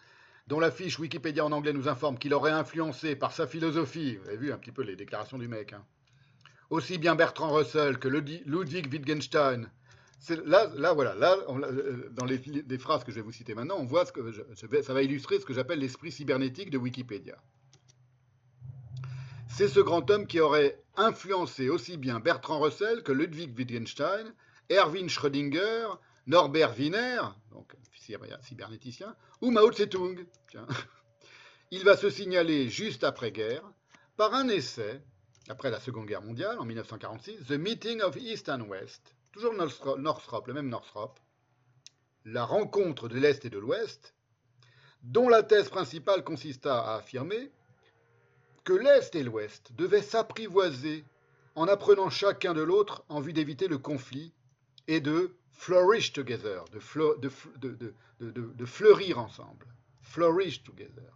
dont 0.46 0.60
la 0.60 0.70
fiche 0.70 0.98
Wikipédia 0.98 1.44
en 1.44 1.52
anglais 1.52 1.72
nous 1.72 1.88
informe 1.88 2.18
qu'il 2.18 2.32
aurait 2.32 2.52
influencé 2.52 3.14
par 3.14 3.32
sa 3.32 3.46
philosophie, 3.46 4.16
vous 4.16 4.28
avez 4.28 4.36
vu 4.36 4.52
un 4.52 4.58
petit 4.58 4.72
peu 4.72 4.82
les 4.82 4.96
déclarations 4.96 5.38
du 5.38 5.48
mec, 5.48 5.74
hein, 5.74 5.84
aussi 6.70 6.98
bien 6.98 7.14
Bertrand 7.14 7.52
Russell 7.52 7.98
que 7.98 8.08
Ludwig 8.08 8.90
Wittgenstein. 8.90 9.70
Là, 10.46 10.70
là, 10.74 10.94
voilà, 10.94 11.14
là, 11.14 11.36
euh, 11.50 12.08
dans 12.12 12.24
les, 12.24 12.38
phrases 12.78 13.04
que 13.04 13.10
je 13.10 13.16
vais 13.16 13.22
vous 13.22 13.32
citer 13.32 13.54
maintenant, 13.54 13.76
on 13.78 13.84
voit 13.84 14.06
ce 14.06 14.12
que 14.12 14.32
ça 14.82 14.94
va 14.94 15.02
illustrer 15.02 15.38
ce 15.38 15.44
que 15.44 15.52
j'appelle 15.52 15.80
l'esprit 15.80 16.10
cybernétique 16.10 16.70
de 16.70 16.78
Wikipédia. 16.78 17.36
C'est 19.48 19.68
ce 19.68 19.80
grand 19.80 20.10
homme 20.10 20.26
qui 20.26 20.40
aurait 20.40 20.82
influencé 20.96 21.68
aussi 21.68 21.98
bien 21.98 22.20
Bertrand 22.20 22.58
Russell 22.58 23.02
que 23.02 23.12
Ludwig 23.12 23.56
Wittgenstein, 23.56 24.32
Erwin 24.70 25.08
Schrödinger, 25.08 25.98
Norbert 26.26 26.74
Wiener, 26.78 27.20
donc 27.50 27.76
cybernéticien, 28.42 29.14
ou 29.40 29.50
Mao 29.50 29.70
Tse-tung. 29.70 30.26
Il 31.70 31.84
va 31.84 31.96
se 31.96 32.10
signaler 32.10 32.68
juste 32.68 33.04
après-guerre 33.04 33.64
par 34.16 34.34
un 34.34 34.48
essai, 34.48 35.02
après 35.48 35.70
la 35.70 35.80
Seconde 35.80 36.06
Guerre 36.06 36.22
mondiale, 36.22 36.58
en 36.58 36.64
1946, 36.64 37.46
The 37.46 37.52
Meeting 37.52 38.00
of 38.00 38.16
East 38.16 38.48
and 38.48 38.62
West, 38.62 39.14
toujours 39.32 39.54
Northrop, 39.98 40.46
le 40.46 40.54
même 40.54 40.68
Northrop, 40.68 41.18
la 42.24 42.44
rencontre 42.44 43.08
de 43.08 43.18
l'Est 43.18 43.44
et 43.44 43.50
de 43.50 43.58
l'Ouest, 43.58 44.14
dont 45.02 45.28
la 45.28 45.42
thèse 45.42 45.68
principale 45.68 46.24
consista 46.24 46.80
à 46.80 46.96
affirmer 46.96 47.50
que 48.64 48.72
l'Est 48.72 49.14
et 49.14 49.22
l'Ouest 49.22 49.72
devaient 49.72 50.02
s'apprivoiser 50.02 51.04
en 51.54 51.68
apprenant 51.68 52.08
chacun 52.08 52.54
de 52.54 52.62
l'autre 52.62 53.04
en 53.08 53.20
vue 53.20 53.34
d'éviter 53.34 53.68
le 53.68 53.78
conflit 53.78 54.32
et 54.88 55.00
de 55.00 55.36
flourish 55.52 56.12
together, 56.12 56.64
de, 56.70 56.78
fleurir 58.66 59.18
ensemble. 59.18 59.66
Flourish 60.02 60.62
together. 60.62 61.10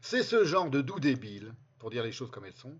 C'est 0.00 0.22
ce 0.22 0.44
genre 0.44 0.70
de 0.70 0.80
doux 0.80 0.98
débile, 0.98 1.54
pour 1.78 1.90
dire 1.90 2.02
les 2.02 2.12
choses 2.12 2.30
comme 2.30 2.44
elles 2.44 2.56
sont, 2.56 2.78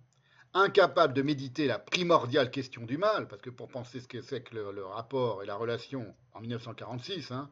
incapable 0.54 1.14
de 1.14 1.22
méditer 1.22 1.66
la 1.66 1.78
primordiale 1.78 2.50
question 2.50 2.84
du 2.84 2.98
mal, 2.98 3.28
parce 3.28 3.42
que 3.42 3.50
pour 3.50 3.68
penser 3.68 4.00
ce 4.00 4.08
que 4.08 4.20
c'est 4.20 4.42
que 4.42 4.54
le, 4.56 4.84
rapport 4.84 5.42
et 5.42 5.46
la 5.46 5.54
relation 5.54 6.14
en 6.32 6.40
1946, 6.40 7.30
hein, 7.30 7.50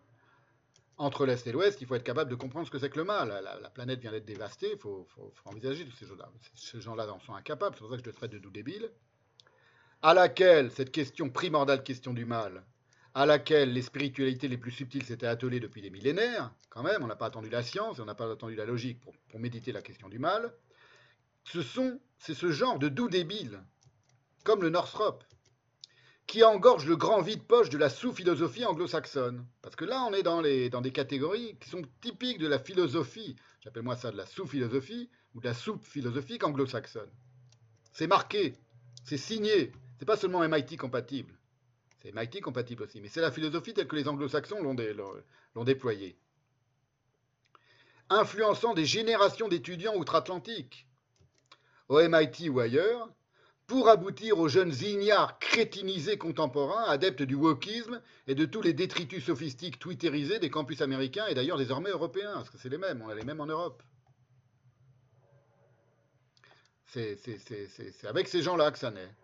entre 0.96 1.24
l'Est 1.24 1.46
et 1.46 1.52
l'Ouest, 1.52 1.80
il 1.80 1.86
faut 1.86 1.94
être 1.94 2.04
capable 2.04 2.30
de 2.30 2.34
comprendre 2.34 2.66
ce 2.66 2.70
que 2.70 2.78
c'est 2.78 2.90
que 2.90 2.98
le 2.98 3.04
mal. 3.04 3.28
La, 3.62 3.70
planète 3.70 4.00
vient 4.00 4.10
d'être 4.10 4.26
dévastée, 4.26 4.72
il 4.72 4.78
faut, 4.78 5.06
envisager 5.46 5.86
tous 5.86 5.96
ces 5.96 6.06
gens-là. 6.06 6.30
Ces 6.54 6.80
gens-là 6.80 7.10
en 7.10 7.20
sont 7.20 7.34
incapables, 7.34 7.74
c'est 7.74 7.80
pour 7.80 7.90
ça 7.90 7.96
que 7.96 8.02
je 8.02 8.08
le 8.08 8.12
traite 8.12 8.32
de 8.32 8.38
doux 8.38 8.50
débile 8.50 8.90
à 10.02 10.14
laquelle, 10.14 10.70
cette 10.70 10.92
question 10.92 11.28
primordiale 11.28 11.82
question 11.82 12.14
du 12.14 12.24
mal, 12.24 12.64
à 13.14 13.26
laquelle 13.26 13.72
les 13.72 13.82
spiritualités 13.82 14.48
les 14.48 14.56
plus 14.56 14.70
subtiles 14.70 15.04
s'étaient 15.04 15.26
attelées 15.26 15.60
depuis 15.60 15.82
des 15.82 15.90
millénaires, 15.90 16.52
quand 16.70 16.82
même, 16.82 17.02
on 17.02 17.06
n'a 17.06 17.16
pas 17.16 17.26
attendu 17.26 17.50
la 17.50 17.62
science 17.62 17.98
on 17.98 18.06
n'a 18.06 18.14
pas 18.14 18.30
attendu 18.30 18.54
la 18.54 18.64
logique 18.64 19.00
pour, 19.00 19.14
méditer 19.38 19.72
la 19.72 19.82
question 19.82 20.08
du 20.08 20.18
mal, 20.18 20.52
ce 21.44 21.62
sont, 21.62 22.00
c'est 22.18 22.34
ce 22.34 22.50
genre 22.50 22.78
de 22.78 22.88
doux 22.88 23.08
débile, 23.08 23.60
comme 24.44 24.62
le 24.62 24.70
Northrop, 24.70 25.24
qui 26.26 26.44
engorge 26.44 26.86
le 26.86 26.96
grand 26.96 27.20
vide-poche 27.20 27.70
de 27.70 27.78
la 27.78 27.90
sous-philosophie 27.90 28.64
anglo-saxonne. 28.64 29.44
Parce 29.62 29.74
que 29.74 29.84
là, 29.84 30.04
on 30.04 30.14
est 30.14 30.22
dans 30.22 30.80
des 30.80 30.92
catégories 30.92 31.56
qui 31.60 31.68
sont 31.68 31.82
typiques 32.00 32.38
de 32.38 32.46
la 32.46 32.58
philosophie, 32.58 33.36
j'appelle 33.60 33.82
moi 33.82 33.96
ça 33.96 34.12
de 34.12 34.16
la 34.16 34.26
sous-philosophie, 34.26 35.10
ou 35.34 35.40
de 35.40 35.46
la 35.46 35.54
soupe 35.54 35.84
philosophique 35.84 36.44
anglo-saxonne. 36.44 37.10
C'est 37.92 38.06
marqué, 38.06 38.56
c'est 39.04 39.16
signé, 39.16 39.72
c'est 40.00 40.06
pas 40.06 40.16
seulement 40.16 40.40
MIT 40.48 40.78
compatible, 40.78 41.34
c'est 42.02 42.10
MIT 42.14 42.40
compatible 42.40 42.84
aussi, 42.84 43.02
mais 43.02 43.08
c'est 43.08 43.20
la 43.20 43.30
philosophie 43.30 43.74
telle 43.74 43.86
que 43.86 43.96
les 43.96 44.08
anglo-saxons 44.08 44.62
l'ont 44.62 45.64
déployée. 45.64 46.16
Influençant 48.08 48.72
des 48.72 48.86
générations 48.86 49.46
d'étudiants 49.46 49.94
outre-Atlantique, 49.94 50.86
au 51.90 52.00
MIT 52.00 52.48
ou 52.48 52.60
ailleurs, 52.60 53.10
pour 53.66 53.90
aboutir 53.90 54.38
aux 54.38 54.48
jeunes 54.48 54.72
ignares 54.80 55.38
crétinisés 55.38 56.16
contemporains, 56.16 56.84
adeptes 56.84 57.22
du 57.22 57.34
wokisme 57.34 58.00
et 58.26 58.34
de 58.34 58.46
tous 58.46 58.62
les 58.62 58.72
détritus 58.72 59.26
sophistiques 59.26 59.78
twitterisés 59.78 60.38
des 60.38 60.48
campus 60.48 60.80
américains 60.80 61.26
et 61.26 61.34
d'ailleurs 61.34 61.58
désormais 61.58 61.90
européens, 61.90 62.32
parce 62.32 62.48
que 62.48 62.56
c'est 62.56 62.70
les 62.70 62.78
mêmes, 62.78 63.02
on 63.02 63.10
a 63.10 63.14
les 63.14 63.24
mêmes 63.24 63.42
en 63.42 63.46
Europe. 63.46 63.82
C'est 66.86 67.18
avec 68.04 68.28
ces 68.28 68.40
gens-là 68.40 68.70
que 68.70 68.78
ça 68.78 68.90
naît 68.90 69.14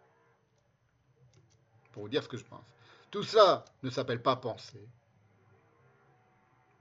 pour 1.97 2.03
vous 2.03 2.11
dire 2.11 2.23
ce 2.23 2.29
que 2.29 2.37
je 2.37 2.45
pense. 2.45 2.67
Tout 3.11 3.23
cela 3.23 3.65
ne 3.83 3.89
s'appelle 3.89 4.21
pas 4.21 4.37
penser. 4.37 4.87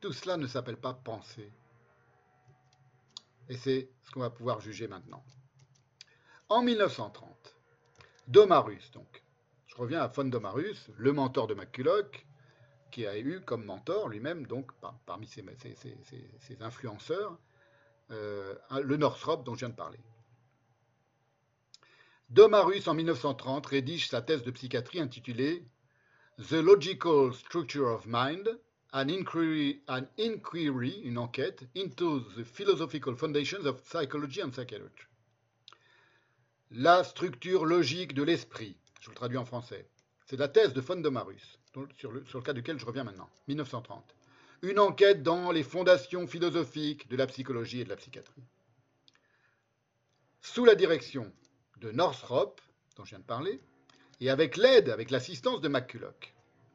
Tout 0.01 0.11
cela 0.11 0.35
ne 0.35 0.45
s'appelle 0.45 0.75
pas 0.75 0.93
penser. 0.93 1.49
Et 3.47 3.55
c'est 3.55 3.89
ce 4.03 4.11
qu'on 4.11 4.19
va 4.19 4.29
pouvoir 4.29 4.59
juger 4.59 4.89
maintenant. 4.89 5.23
En 6.49 6.61
1930, 6.63 7.55
Domarus, 8.27 8.91
donc, 8.91 9.23
je 9.67 9.77
reviens 9.77 10.01
à 10.01 10.07
von 10.07 10.25
Domarus, 10.25 10.89
le 10.97 11.13
mentor 11.13 11.47
de 11.47 11.53
McCulloch, 11.53 12.25
qui 12.91 13.07
a 13.07 13.17
eu 13.17 13.39
comme 13.39 13.63
mentor 13.63 14.09
lui-même, 14.09 14.45
donc 14.47 14.69
parmi 15.05 15.27
ses, 15.27 15.45
influenceurs, 16.59 17.39
euh, 18.11 18.53
le 18.83 18.97
Northrop 18.97 19.43
dont 19.45 19.53
je 19.53 19.59
viens 19.59 19.69
de 19.69 19.75
parler. 19.75 19.99
Domarus, 22.29 22.87
en 22.87 22.95
1930, 22.95 23.67
rédige 23.67 24.07
sa 24.07 24.21
thèse 24.21 24.43
de 24.43 24.51
psychiatrie 24.51 24.99
intitulée 24.99 25.63
The 26.37 26.53
Logical 26.53 27.33
Structure 27.33 27.87
of 27.87 28.05
Mind, 28.07 28.59
an 28.93 29.09
inquiry, 29.09 29.83
an 29.87 30.05
inquiry, 30.17 31.01
une 31.03 31.19
enquête, 31.19 31.67
into 31.75 32.21
the 32.35 32.43
philosophical 32.43 33.15
foundations 33.15 33.65
of 33.65 33.79
psychology 33.85 34.41
and 34.41 34.51
psychiatry. 34.51 34.89
La 36.71 37.03
structure 37.03 37.63
logique 37.63 38.15
de 38.15 38.23
l'esprit, 38.23 38.75
je 39.01 39.11
le 39.11 39.15
traduis 39.15 39.37
en 39.37 39.45
français. 39.45 39.87
C'est 40.25 40.37
la 40.37 40.47
thèse 40.47 40.73
de 40.73 40.81
von 40.81 40.95
Domarus, 40.95 41.59
sur 41.97 42.11
le, 42.11 42.25
sur 42.25 42.39
le 42.39 42.43
cas 42.43 42.53
duquel 42.53 42.79
je 42.79 42.85
reviens 42.85 43.03
maintenant, 43.03 43.29
1930. 43.47 44.15
Une 44.63 44.79
enquête 44.79 45.21
dans 45.21 45.51
les 45.51 45.63
fondations 45.63 46.25
philosophiques 46.25 47.07
de 47.07 47.17
la 47.17 47.27
psychologie 47.27 47.81
et 47.81 47.83
de 47.83 47.89
la 47.89 47.97
psychiatrie. 47.97 48.43
Sous 50.41 50.65
la 50.65 50.73
direction 50.73 51.31
de 51.85 51.91
Northrop, 51.91 52.59
dont 52.97 53.05
je 53.05 53.11
viens 53.11 53.19
de 53.19 53.23
parler, 53.23 53.61
et 54.19 54.29
avec 54.29 54.57
l'aide, 54.57 54.89
avec 54.89 55.11
l'assistance 55.11 55.61
de 55.61 55.67
McCulloch. 55.67 56.33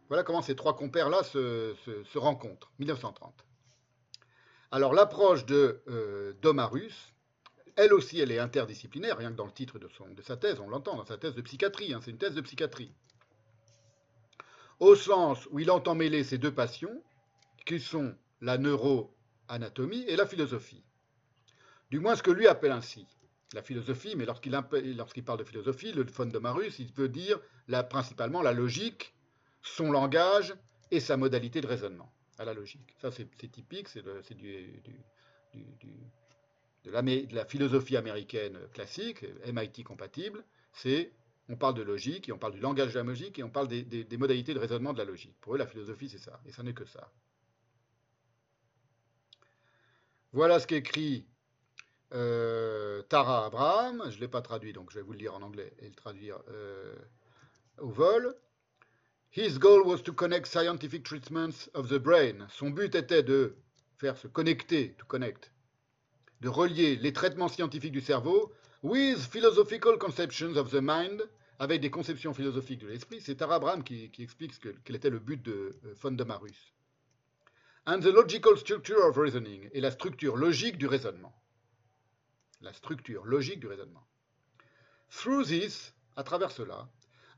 Voilà 0.08 0.22
comment 0.22 0.40
ces 0.40 0.54
trois 0.54 0.76
compères-là 0.76 1.24
se, 1.24 1.74
rencontrent, 2.16 2.70
1930. 2.78 3.34
Alors 4.70 4.94
l'approche 4.94 5.46
de 5.46 5.82
euh, 5.88 6.32
Domarus, 6.42 7.12
elle 7.74 7.92
aussi, 7.92 8.20
elle 8.20 8.30
est 8.30 8.38
interdisciplinaire, 8.38 9.16
rien 9.16 9.32
que 9.32 9.36
dans 9.36 9.46
le 9.46 9.52
titre 9.52 9.80
de, 9.80 9.88
son, 9.88 10.06
sa 10.22 10.36
thèse, 10.36 10.60
on 10.60 10.68
l'entend 10.68 10.96
dans 10.96 11.04
sa 11.04 11.18
thèse 11.18 11.34
de 11.34 11.42
psychiatrie, 11.42 11.92
hein, 11.92 12.00
c'est 12.04 12.12
une 12.12 12.18
thèse 12.18 12.34
de 12.34 12.40
psychiatrie. 12.40 12.92
Au 14.78 14.94
sens 14.94 15.46
où 15.50 15.58
il 15.58 15.70
entend 15.70 15.96
mêler 15.96 16.22
ces 16.22 16.38
deux 16.38 16.54
passions, 16.54 17.02
qui 17.66 17.80
sont 17.80 18.14
la 18.40 18.58
neuroanatomie 18.58 20.04
et 20.06 20.16
la 20.16 20.26
philosophie. 20.26 20.82
Du 21.90 21.98
moins 21.98 22.14
ce 22.14 22.22
que 22.22 22.30
lui 22.30 22.46
appelle 22.46 22.72
ainsi 22.72 23.06
la 23.52 23.62
philosophie, 23.62 24.14
mais 24.16 24.26
lorsqu'il 24.26 25.24
parle 25.24 25.38
de 25.38 25.44
philosophie, 25.44 25.92
le 25.92 26.04
fond 26.06 26.26
de 26.26 26.38
Marus, 26.38 26.78
il 26.78 26.92
veut 26.92 27.08
dire 27.08 27.38
principalement 27.88 28.42
la 28.42 28.52
logique, 28.52 29.14
son 29.62 29.90
langage 29.90 30.54
et 30.90 31.00
sa 31.00 31.16
modalité 31.16 31.60
de 31.60 31.66
raisonnement 31.66 32.12
à 32.38 32.44
la 32.44 32.54
logique. 32.54 32.94
Ça, 33.00 33.10
c'est 33.10 33.28
typique, 33.50 33.88
c'est 33.88 34.02
de, 34.02 34.22
la, 36.84 37.44
philosophie 37.44 37.96
américaine 37.96 38.58
classique, 38.72 39.24
MIT 39.46 39.82
compatible, 39.84 40.44
c'est 40.72 41.12
on 41.48 41.56
parle 41.56 41.74
de 41.74 41.82
logique, 41.82 42.28
et 42.28 42.32
on 42.32 42.38
parle 42.38 42.52
du 42.52 42.60
langage 42.60 42.92
de 42.94 42.98
la 42.98 43.04
logique, 43.04 43.38
et 43.40 43.42
on 43.42 43.50
parle 43.50 43.66
des, 43.66 44.16
modalités 44.16 44.54
de 44.54 44.60
raisonnement 44.60 44.92
de 44.92 44.98
la 44.98 45.04
logique. 45.04 45.34
Pour 45.40 45.56
eux, 45.56 45.58
la 45.58 45.66
philosophie, 45.66 46.08
c'est 46.08 46.18
ça, 46.18 46.40
et 46.46 46.52
ça 46.52 46.62
n'est 46.62 46.74
que 46.74 46.84
ça. 46.84 47.10
Voilà 50.32 50.60
ce 50.60 50.68
qu'écrit 50.68 51.26
euh, 52.12 53.02
Tara 53.02 53.46
Abraham. 53.46 54.02
Je 54.10 54.16
ne 54.16 54.20
l'ai 54.20 54.28
pas 54.28 54.42
traduit, 54.42 54.72
donc 54.72 54.90
je 54.90 54.96
vais 54.98 55.02
vous 55.02 55.12
le 55.12 55.18
lire 55.18 55.34
en 55.34 55.42
anglais 55.42 55.72
et 55.78 55.88
le 55.88 55.94
traduire 55.94 56.38
euh, 56.48 56.94
au 57.78 57.88
vol. 57.88 58.34
His 59.36 59.58
goal 59.58 59.86
was 59.86 59.98
to 59.98 60.12
connect 60.12 60.46
scientific 60.46 61.04
treatments 61.04 61.68
of 61.74 61.88
the 61.88 61.98
brain. 61.98 62.46
Son 62.50 62.70
but 62.70 62.94
était 62.94 63.22
de 63.22 63.56
faire 63.98 64.16
se 64.16 64.26
connecter, 64.26 64.94
to 64.98 65.04
connect, 65.06 65.52
de 66.40 66.48
relier 66.48 66.96
les 66.96 67.12
traitements 67.12 67.48
scientifiques 67.48 67.92
du 67.92 68.00
cerveau 68.00 68.52
with 68.82 69.18
philosophical 69.18 69.98
conceptions 69.98 70.56
of 70.56 70.70
the 70.70 70.80
mind, 70.80 71.22
avec 71.58 71.80
des 71.80 71.90
conceptions 71.90 72.34
philosophiques 72.34 72.80
de 72.80 72.88
l'esprit. 72.88 73.20
C'est 73.20 73.36
Tara 73.36 73.56
Abraham 73.56 73.84
qui, 73.84 74.10
explique 74.18 74.54
quel 74.84 74.96
était 74.96 75.10
le 75.10 75.18
but 75.18 75.40
de 75.40 75.78
euh, 75.84 75.94
Fondemarus 75.94 76.74
and 77.86 78.02
the 78.02 78.12
logical 78.12 78.56
structure 78.56 79.04
of 79.04 79.16
reasoning, 79.16 79.68
et 79.72 79.80
la 79.80 79.90
structure 79.90 80.36
logique 80.36 80.78
du 80.78 80.86
raisonnement. 80.86 81.34
La 82.60 82.72
structure 82.72 83.24
logique 83.24 83.60
du 83.60 83.66
raisonnement. 83.66 84.06
Through 85.10 85.46
this, 85.46 85.94
à 86.16 86.22
travers 86.22 86.50
cela, 86.50 86.88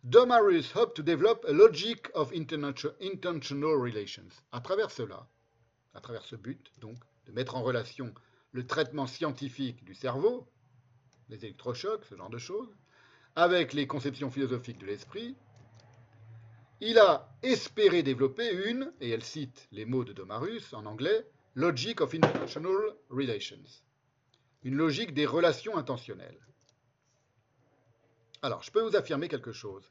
Domarius 0.04 0.74
hoped 0.74 0.94
to 0.94 1.02
develop 1.02 1.44
a 1.46 1.52
logic 1.52 2.10
of 2.14 2.32
intentional 2.32 3.76
relations. 3.80 4.42
À 4.50 4.60
travers 4.60 4.90
cela, 4.90 5.28
à 5.94 6.00
travers 6.00 6.24
ce 6.24 6.34
but, 6.34 6.72
donc, 6.80 6.96
de 7.26 7.32
mettre 7.32 7.54
en 7.54 7.62
relation 7.62 8.12
le 8.50 8.66
traitement 8.66 9.06
scientifique 9.06 9.84
du 9.84 9.94
cerveau, 9.94 10.48
les 11.28 11.44
électrochocs, 11.44 12.04
ce 12.04 12.16
genre 12.16 12.30
de 12.30 12.38
choses, 12.38 12.74
avec 13.36 13.72
les 13.72 13.86
conceptions 13.86 14.30
philosophiques 14.30 14.78
de 14.78 14.86
l'esprit, 14.86 15.36
il 16.80 16.98
a 16.98 17.32
espéré 17.44 18.02
développer 18.02 18.52
une, 18.68 18.92
et 19.00 19.10
elle 19.10 19.22
cite 19.22 19.68
les 19.70 19.84
mots 19.84 20.04
de 20.04 20.12
Domarus 20.12 20.72
en 20.72 20.84
anglais, 20.84 21.24
Logic 21.54 22.00
of 22.00 22.12
International 22.12 22.96
Relations, 23.08 23.82
une 24.64 24.76
logique 24.76 25.12
des 25.14 25.26
relations 25.26 25.76
intentionnelles. 25.76 26.38
Alors, 28.42 28.62
je 28.62 28.70
peux 28.70 28.82
vous 28.82 28.96
affirmer 28.96 29.28
quelque 29.28 29.52
chose. 29.52 29.88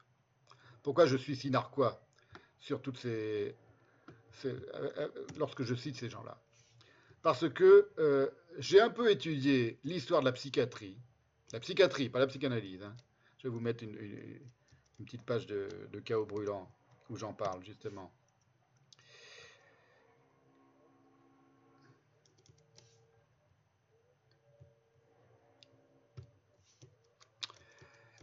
Pourquoi 0.84 1.06
je 1.06 1.16
suis 1.16 1.36
si 1.36 1.50
narquois 1.50 2.02
sur 2.60 2.82
toutes 2.82 2.98
ces, 2.98 3.56
euh, 4.46 4.60
euh, 4.76 5.10
lorsque 5.38 5.64
je 5.64 5.76
cite 5.76 5.96
ces 5.96 6.10
gens-là? 6.10 6.42
Parce 7.22 7.48
que 7.50 7.90
euh, 8.00 8.30
j'ai 8.58 8.82
un 8.82 8.90
peu 8.90 9.12
étudié 9.12 9.80
l'histoire 9.84 10.22
de 10.22 10.26
la 10.26 10.32
psychiatrie, 10.32 10.98
la 11.54 11.60
psychiatrie, 11.60 12.10
pas 12.10 12.20
la 12.20 12.28
psychanalyse. 12.28 12.84
Hein. 12.84 12.96
Je 13.38 13.48
vais 13.48 13.54
vous 13.54 13.60
mettre 13.60 13.84
une, 13.84 13.96
petite 15.06 15.24
page 15.24 15.48
de, 15.48 15.68
de 15.92 16.00
chaos 16.00 16.26
brûlant 16.26 16.72
où 17.10 17.18
j'en 17.18 17.34
parle 17.34 17.64
justement. 17.64 18.12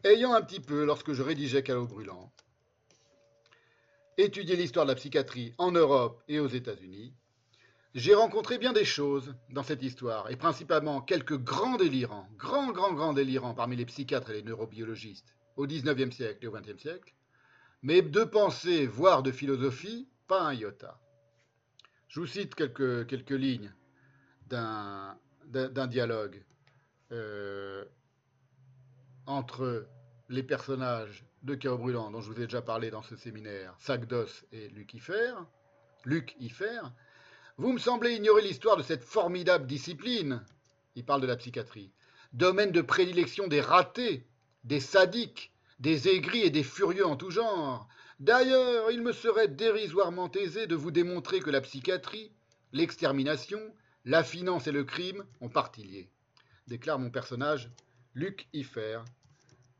Ayant 0.04 0.32
un 0.32 0.42
petit 0.42 0.60
peu, 0.60 0.84
lorsque 0.84 1.12
je 1.12 1.22
rédigeais 1.22 1.62
Calo 1.62 1.86
Brûlant, 1.86 2.32
étudié 4.16 4.54
l'histoire 4.54 4.86
de 4.86 4.92
la 4.92 4.96
psychiatrie 4.96 5.54
en 5.58 5.72
Europe 5.72 6.22
et 6.28 6.38
aux 6.38 6.48
États-Unis, 6.48 7.14
j'ai 7.94 8.14
rencontré 8.14 8.58
bien 8.58 8.72
des 8.72 8.84
choses 8.84 9.34
dans 9.50 9.64
cette 9.64 9.82
histoire, 9.82 10.30
et 10.30 10.36
principalement 10.36 11.00
quelques 11.00 11.38
grands 11.38 11.76
délirants, 11.76 12.28
grands, 12.36 12.70
grands, 12.70 12.92
grands 12.92 13.12
délirants 13.12 13.54
parmi 13.54 13.74
les 13.74 13.86
psychiatres 13.86 14.30
et 14.30 14.34
les 14.34 14.42
neurobiologistes 14.42 15.34
au 15.56 15.66
XIXe 15.66 16.14
siècle 16.14 16.44
et 16.44 16.46
au 16.46 16.52
XXe 16.52 16.80
siècle, 16.80 17.14
mais 17.82 18.02
de 18.02 18.22
pensée, 18.22 18.86
voire 18.86 19.24
de 19.24 19.32
philosophie, 19.32 20.08
pas 20.28 20.42
un 20.42 20.54
iota. 20.54 21.00
Je 22.06 22.20
vous 22.20 22.26
cite 22.26 22.54
quelques, 22.54 23.06
quelques 23.06 23.30
lignes 23.30 23.72
d'un 24.46 25.16
dialogue 25.88 26.44
euh, 27.10 27.84
entre 29.28 29.86
les 30.30 30.42
personnages 30.42 31.24
de 31.42 31.54
Chaos 31.54 31.78
Brûlant, 31.78 32.10
dont 32.10 32.20
je 32.20 32.32
vous 32.32 32.40
ai 32.40 32.46
déjà 32.46 32.62
parlé 32.62 32.90
dans 32.90 33.02
ce 33.02 33.14
séminaire, 33.14 33.74
Sagdos 33.78 34.44
et 34.52 34.68
Luc 34.70 34.94
Ifer. 34.94 35.34
Luc 36.04 36.34
Ifer. 36.40 36.80
Vous 37.58 37.72
me 37.72 37.78
semblez 37.78 38.14
ignorer 38.14 38.42
l'histoire 38.42 38.76
de 38.76 38.82
cette 38.82 39.04
formidable 39.04 39.66
discipline, 39.66 40.42
il 40.94 41.04
parle 41.04 41.20
de 41.20 41.26
la 41.26 41.36
psychiatrie, 41.36 41.92
domaine 42.32 42.72
de 42.72 42.80
prédilection 42.80 43.48
des 43.48 43.60
ratés, 43.60 44.26
des 44.64 44.80
sadiques, 44.80 45.52
des 45.78 46.08
aigris 46.08 46.42
et 46.42 46.50
des 46.50 46.62
furieux 46.62 47.06
en 47.06 47.16
tout 47.16 47.30
genre. 47.30 47.86
D'ailleurs, 48.20 48.90
il 48.90 49.02
me 49.02 49.12
serait 49.12 49.48
dérisoirement 49.48 50.30
aisé 50.32 50.66
de 50.66 50.74
vous 50.74 50.90
démontrer 50.90 51.40
que 51.40 51.50
la 51.50 51.60
psychiatrie, 51.60 52.32
l'extermination, 52.72 53.60
la 54.04 54.24
finance 54.24 54.66
et 54.66 54.72
le 54.72 54.84
crime 54.84 55.24
ont 55.40 55.50
partie 55.50 55.84
liée, 55.84 56.10
déclare 56.66 56.98
mon 56.98 57.10
personnage 57.10 57.70
Luc 58.14 58.48
Ifer 58.52 59.00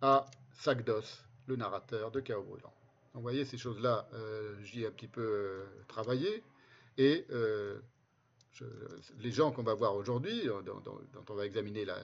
à 0.03 0.27
Sagdos, 0.53 1.25
le 1.47 1.57
narrateur 1.57 2.11
de 2.11 2.20
Chaos 2.20 2.43
Brûlant. 2.43 2.73
vous 3.15 3.23
voyez, 3.23 3.45
ces 3.45 3.59
choses-là, 3.59 4.09
euh, 4.15 4.55
j'y 4.62 4.83
ai 4.83 4.87
un 4.87 4.91
petit 4.91 5.09
peu 5.09 5.23
euh, 5.23 5.65
travaillé, 5.89 6.43
et 6.97 7.27
euh, 7.31 7.81
les 9.19 9.31
gens 9.31 9.53
qu'on 9.53 9.62
va 9.62 9.75
voir 9.75 9.95
aujourd'hui, 9.95 10.49
dont, 10.65 10.83
on 11.29 11.35
va 11.35 11.47
examiner 11.47 11.85
la, 11.85 12.03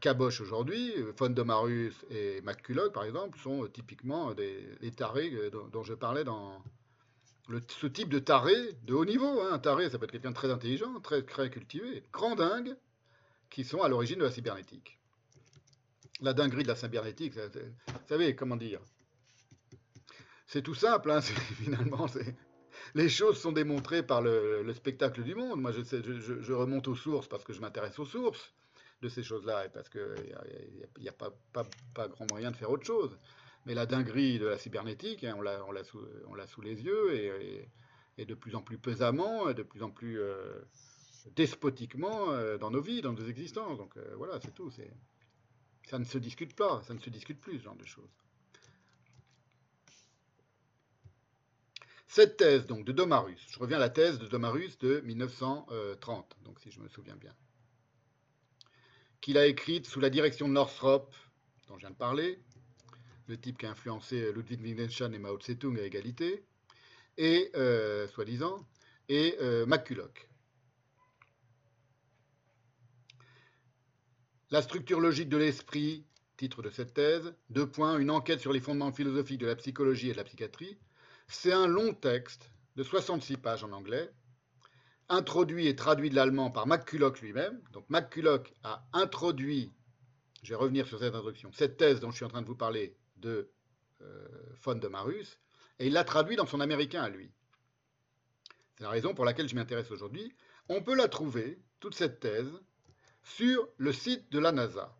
caboche 0.00 0.40
aujourd'hui, 0.40 0.94
Fondomarus 1.16 1.94
et 2.08 2.40
McCulloch, 2.40 2.92
par 2.92 3.04
exemple, 3.04 3.38
sont 3.38 3.66
typiquement 3.66 4.32
des, 4.32 4.90
tarés 4.96 5.50
dont, 5.50 5.82
je 5.82 5.92
parlais 5.92 6.24
dans 6.24 6.62
ce 7.68 7.86
type 7.86 8.08
de 8.08 8.18
taré 8.18 8.54
de 8.84 8.94
haut 8.94 9.04
niveau. 9.04 9.42
Hein. 9.42 9.50
Un 9.52 9.58
taré, 9.58 9.90
ça 9.90 9.98
peut 9.98 10.04
être 10.04 10.12
quelqu'un 10.12 10.30
de 10.30 10.34
très 10.34 10.50
intelligent, 10.50 10.98
très, 11.00 11.22
très 11.22 11.50
cultivé, 11.50 12.02
grand 12.10 12.36
dingue, 12.36 12.74
qui 13.50 13.64
sont 13.64 13.82
à 13.82 13.88
l'origine 13.88 14.18
de 14.18 14.24
la 14.24 14.30
cybernétique. 14.30 14.98
La 16.22 16.32
dinguerie 16.32 16.62
de 16.62 16.68
la 16.68 16.76
cybernétique, 16.76 17.34
vous 17.34 18.06
savez, 18.08 18.36
comment 18.36 18.56
dire 18.56 18.80
C'est 20.46 20.62
tout 20.62 20.74
simple, 20.74 21.10
hein, 21.10 21.20
finalement, 21.62 22.06
les 22.94 23.08
choses 23.08 23.40
sont 23.40 23.52
démontrées 23.52 24.04
par 24.04 24.22
le, 24.22 24.72
spectacle 24.72 25.22
du 25.24 25.34
monde. 25.34 25.60
Moi, 25.60 25.72
je, 25.72 26.52
remonte 26.52 26.86
aux 26.86 26.94
sources 26.94 27.26
parce 27.26 27.42
que 27.42 27.52
je 27.52 27.60
m'intéresse 27.60 27.98
aux 27.98 28.06
sources 28.06 28.54
de 29.02 29.08
ces 29.08 29.24
choses-là, 29.24 29.66
et 29.66 29.68
parce 29.68 29.88
qu'il 29.88 30.36
n'y 31.00 31.08
a, 31.08 31.12
pas, 31.12 32.08
grand 32.08 32.30
moyen 32.30 32.52
de 32.52 32.56
faire 32.56 32.70
autre 32.70 32.86
chose. 32.86 33.18
Mais 33.66 33.74
la 33.74 33.86
dinguerie 33.86 34.38
de 34.38 34.46
la 34.46 34.58
cybernétique, 34.58 35.24
hein, 35.24 35.34
on 35.36 35.42
l'a 35.42 35.84
sous, 35.84 36.60
les 36.62 36.82
yeux, 36.82 37.14
et, 37.14 37.68
et, 38.18 38.24
de 38.26 38.34
plus 38.34 38.54
en 38.54 38.62
plus 38.62 38.78
pesamment, 38.78 39.48
et 39.48 39.54
de 39.54 39.64
plus 39.64 39.82
en 39.82 39.90
plus 39.90 40.20
euh, 40.20 40.60
despotiquement 41.36 42.30
euh, 42.30 42.58
dans 42.58 42.70
nos 42.70 42.80
vies, 42.80 43.02
dans 43.02 43.12
nos 43.12 43.26
existences. 43.26 43.78
Donc 43.78 43.96
euh, 43.96 44.14
voilà, 44.16 44.40
c'est 44.40 44.54
tout. 44.54 44.70
Ça 45.88 45.98
ne 45.98 46.04
se 46.04 46.18
discute 46.18 46.54
pas, 46.54 46.82
ça 46.82 46.94
ne 46.94 47.00
se 47.00 47.10
discute 47.10 47.40
plus, 47.40 47.58
ce 47.58 47.64
genre 47.64 47.76
de 47.76 47.84
choses. 47.84 48.10
Cette 52.08 52.36
thèse 52.36 52.66
donc 52.66 52.84
de 52.84 52.92
Domarus, 52.92 53.46
je 53.50 53.58
reviens 53.58 53.78
à 53.78 53.80
la 53.80 53.90
thèse 53.90 54.18
de 54.18 54.26
Domarus 54.26 54.78
de 54.78 55.00
1930, 55.00 56.36
donc 56.44 56.60
si 56.60 56.70
je 56.70 56.80
me 56.80 56.88
souviens 56.88 57.16
bien 57.16 57.34
qu'il 59.22 59.38
a 59.38 59.46
écrite 59.46 59.86
sous 59.86 60.00
la 60.00 60.10
direction 60.10 60.48
de 60.48 60.52
Northrop, 60.52 61.08
dont 61.68 61.76
je 61.76 61.80
viens 61.80 61.90
de 61.90 61.96
parler, 61.96 62.40
le 63.28 63.38
type 63.38 63.56
qui 63.56 63.66
a 63.66 63.70
influencé 63.70 64.32
Ludwig 64.32 64.60
Wittgenstein 64.60 65.14
et 65.14 65.18
Mao 65.18 65.38
Tse-tung 65.38 65.78
à 65.78 65.84
égalité, 65.84 66.44
et, 67.16 67.50
euh, 67.54 68.08
soi-disant, 68.08 68.66
et 69.08 69.36
euh, 69.40 69.64
McCulloch. 69.64 70.28
La 74.52 74.60
structure 74.60 75.00
logique 75.00 75.30
de 75.30 75.38
l'esprit, 75.38 76.04
titre 76.36 76.60
de 76.60 76.68
cette 76.68 76.92
thèse, 76.92 77.34
deux 77.48 77.66
points, 77.66 77.98
une 77.98 78.10
enquête 78.10 78.38
sur 78.38 78.52
les 78.52 78.60
fondements 78.60 78.92
philosophiques 78.92 79.40
de 79.40 79.46
la 79.46 79.56
psychologie 79.56 80.10
et 80.10 80.12
de 80.12 80.18
la 80.18 80.24
psychiatrie. 80.24 80.76
C'est 81.26 81.54
un 81.54 81.66
long 81.66 81.94
texte 81.94 82.50
de 82.76 82.82
66 82.82 83.38
pages 83.38 83.64
en 83.64 83.72
anglais, 83.72 84.10
introduit 85.08 85.68
et 85.68 85.74
traduit 85.74 86.10
de 86.10 86.16
l'allemand 86.16 86.50
par 86.50 86.66
McCulloch 86.66 87.22
lui-même. 87.22 87.62
Donc 87.72 87.88
McCulloch 87.88 88.52
a 88.62 88.84
introduit, 88.92 89.72
je 90.42 90.50
vais 90.50 90.56
revenir 90.56 90.86
sur 90.86 90.98
cette 90.98 91.14
introduction, 91.14 91.50
cette 91.54 91.78
thèse 91.78 92.00
dont 92.00 92.10
je 92.10 92.16
suis 92.16 92.26
en 92.26 92.28
train 92.28 92.42
de 92.42 92.46
vous 92.46 92.54
parler 92.54 92.94
de 93.16 93.50
euh, 94.02 94.28
von 94.62 94.74
de 94.74 94.86
Marus, 94.86 95.38
et 95.78 95.86
il 95.86 95.94
l'a 95.94 96.04
traduit 96.04 96.36
dans 96.36 96.44
son 96.44 96.60
américain 96.60 97.02
à 97.02 97.08
lui. 97.08 97.32
C'est 98.76 98.84
la 98.84 98.90
raison 98.90 99.14
pour 99.14 99.24
laquelle 99.24 99.48
je 99.48 99.54
m'intéresse 99.54 99.90
aujourd'hui. 99.90 100.30
On 100.68 100.82
peut 100.82 100.94
la 100.94 101.08
trouver, 101.08 101.58
toute 101.80 101.94
cette 101.94 102.20
thèse, 102.20 102.52
sur 103.22 103.68
le 103.76 103.92
site 103.92 104.30
de 104.32 104.38
la 104.38 104.52
NASA. 104.52 104.94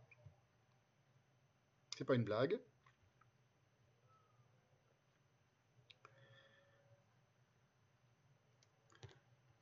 C'est 1.97 2.05
pas 2.05 2.15
une 2.15 2.25
blague. 2.25 2.59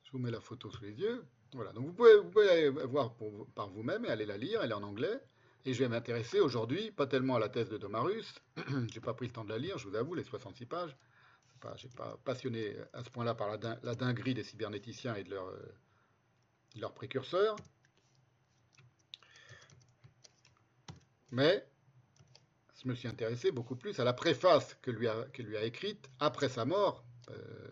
Je 0.05 0.13
vous 0.13 0.19
mets 0.19 0.31
la 0.31 0.41
photo 0.41 0.71
sous 0.71 0.83
les 0.83 0.93
yeux. 0.93 1.25
Voilà, 1.53 1.73
donc 1.73 1.87
vous 1.87 1.93
pouvez, 1.93 2.17
vous 2.17 2.39
aller 2.41 2.69
voir 2.69 3.15
par 3.55 3.69
vous-même 3.71 4.05
et 4.05 4.09
aller 4.09 4.27
la 4.27 4.37
lire, 4.37 4.63
elle 4.63 4.71
est 4.71 4.75
en 4.75 4.83
anglais. 4.83 5.21
Et 5.65 5.75
je 5.75 5.81
vais 5.81 5.89
m'intéresser 5.89 6.41
aujourd'hui, 6.41 6.91
pas 6.91 7.07
tellement 7.07 7.37
à 7.37 7.39
la 7.39 7.49
thèse 7.49 7.69
de 7.69 7.77
Domarus, 7.77 8.35
j'ai 8.93 9.01
pas 9.01 9.15
pris 9.15 9.27
le 9.27 9.33
temps 9.33 9.45
de 9.45 9.51
la 9.51 9.59
lire, 9.59 9.77
je 9.77 9.89
vous 9.89 9.95
avoue, 9.95 10.15
les 10.15 10.25
66 10.25 10.67
pages. 10.67 10.97
Je 11.77 11.87
n'ai 11.87 11.93
pas 11.93 12.19
passionné 12.25 12.75
à 12.95 13.05
ce 13.05 13.11
point-là 13.11 13.35
par 13.35 13.59
la, 13.59 13.95
dinguerie 13.95 14.33
des 14.33 14.43
cybernéticiens 14.43 15.15
et 15.17 15.25
de, 15.25 15.35
euh, 15.35 15.57
leurs 16.77 16.95
précurseurs. 16.95 17.57
Mais 21.31 21.67
je 22.83 22.89
me 22.89 22.95
suis 22.95 23.09
intéressé 23.09 23.53
beaucoup 23.53 23.77
plus 23.77 23.99
à 24.01 24.05
la 24.05 24.13
préface 24.13 24.75
que 24.83 24.91
lui 24.91 25.07
a, 25.07 25.27
lui 25.39 25.57
a 25.57 25.65
écrite 25.65 26.11
après 26.19 26.49
sa 26.49 26.65
mort, 26.65 27.05
euh, 27.31 27.69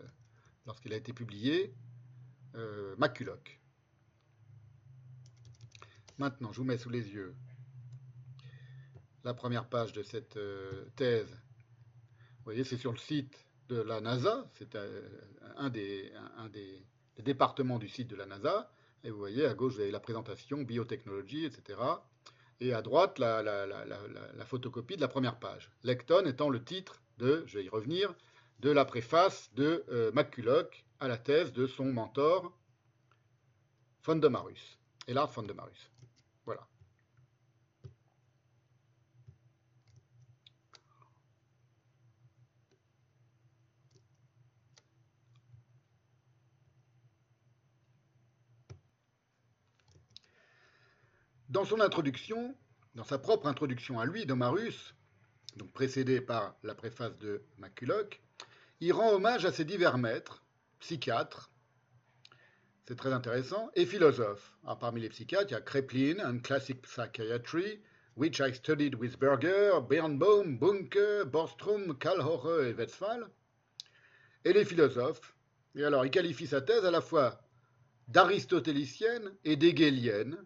lorsqu'il 0.65 0.93
a 0.93 0.97
été 0.97 1.13
publié, 1.13 1.73
euh, 2.55 2.95
Maculoc. 2.97 3.59
Maintenant, 6.17 6.51
je 6.51 6.57
vous 6.57 6.65
mets 6.65 6.77
sous 6.77 6.89
les 6.89 7.09
yeux 7.09 7.35
la 9.23 9.33
première 9.33 9.67
page 9.67 9.93
de 9.93 10.03
cette 10.03 10.37
euh, 10.37 10.85
thèse. 10.95 11.29
Vous 11.29 12.43
voyez, 12.45 12.63
c'est 12.63 12.77
sur 12.77 12.91
le 12.91 12.97
site 12.97 13.45
de 13.67 13.81
la 13.81 14.01
NASA, 14.01 14.49
c'est 14.55 14.75
euh, 14.75 15.07
un, 15.57 15.69
des, 15.69 16.11
départements 17.19 17.79
du 17.79 17.87
site 17.87 18.07
de 18.07 18.15
la 18.15 18.25
NASA, 18.25 18.71
et 19.03 19.11
vous 19.11 19.17
voyez, 19.17 19.45
à 19.45 19.53
gauche, 19.53 19.75
vous 19.75 19.81
avez 19.81 19.91
la 19.91 19.99
présentation, 19.99 20.63
biotechnologie, 20.63 21.45
etc. 21.45 21.79
Et 22.61 22.73
à 22.73 22.81
droite, 22.81 23.19
la, 23.19 24.45
photocopie 24.45 24.95
de 24.95 25.01
la 25.01 25.07
première 25.07 25.39
page. 25.39 25.71
Lecton 25.83 26.25
étant 26.25 26.49
le 26.49 26.63
titre 26.63 27.01
de, 27.17 27.43
je 27.47 27.57
vais 27.57 27.65
y 27.65 27.69
revenir, 27.69 28.13
de 28.59 28.69
la 28.69 28.85
préface 28.85 29.49
de 29.53 29.85
euh, 29.89 30.11
McCulloch 30.13 30.85
à 30.99 31.07
la 31.07 31.17
thèse 31.17 31.53
de 31.53 31.67
son 31.67 31.85
mentor, 31.85 32.51
Fondomarus, 34.01 34.77
Elard 35.07 35.31
Fondomarus. 35.31 35.91
Voilà. 36.45 36.67
Dans 51.49 51.65
son 51.65 51.79
introduction, 51.79 52.55
dans 52.93 53.03
sa 53.03 53.17
propre 53.17 53.47
introduction 53.47 53.99
à 53.99 54.05
lui, 54.05 54.27
Domarus, 54.27 54.93
donc 55.57 55.71
précédé 55.71 56.21
par 56.21 56.55
la 56.61 56.75
préface 56.75 57.17
de 57.17 57.41
McCulloch, 57.57 58.21
il 58.81 58.93
rend 58.93 59.13
hommage 59.13 59.45
à 59.45 59.51
ses 59.51 59.65
divers 59.65 59.97
maîtres, 59.97 60.43
psychiatres, 60.79 61.49
c'est 62.87 62.95
très 62.95 63.13
intéressant, 63.13 63.71
et 63.75 63.87
philosophes. 63.87 64.53
parmi 64.79 65.01
les 65.01 65.09
psychiatres, 65.09 65.47
il 65.49 65.53
y 65.53 65.55
a 65.55 65.61
Kreplin, 65.61 66.19
and 66.23 66.39
Classic 66.43 66.79
Psychiatry, 66.83 67.81
which 68.15 68.39
I 68.39 68.53
studied 68.53 68.93
with 68.93 69.17
Berger, 69.17 69.81
Birnbaum, 69.81 70.59
Bunke, 70.59 71.23
Borstrom, 71.25 71.97
Kalhoche 71.97 72.67
et 72.67 72.73
Westphal. 72.73 73.27
Et 74.45 74.53
les 74.53 74.65
philosophes, 74.65 75.35
et 75.73 75.83
alors 75.83 76.05
il 76.05 76.11
qualifie 76.11 76.45
sa 76.45 76.61
thèse 76.61 76.85
à 76.85 76.91
la 76.91 77.01
fois 77.01 77.41
d'aristotélicienne 78.07 79.33
et 79.45 79.55
d'hegelienne, 79.55 80.37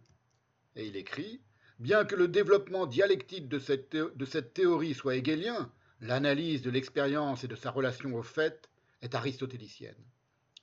et 0.75 0.85
il 0.85 0.95
écrit 0.95 1.41
Bien 1.79 2.05
que 2.05 2.15
le 2.15 2.27
développement 2.27 2.85
dialectique 2.85 3.49
de 3.49 3.59
cette, 3.59 4.53
théorie 4.53 4.93
soit 4.93 5.15
hegelien, 5.15 5.71
l'analyse 6.01 6.61
de 6.61 6.69
l'expérience 6.69 7.43
et 7.43 7.47
de 7.47 7.55
sa 7.55 7.71
relation 7.71 8.15
au 8.15 8.23
fait 8.23 8.69
est 9.01 9.15
aristotélicienne. 9.15 9.95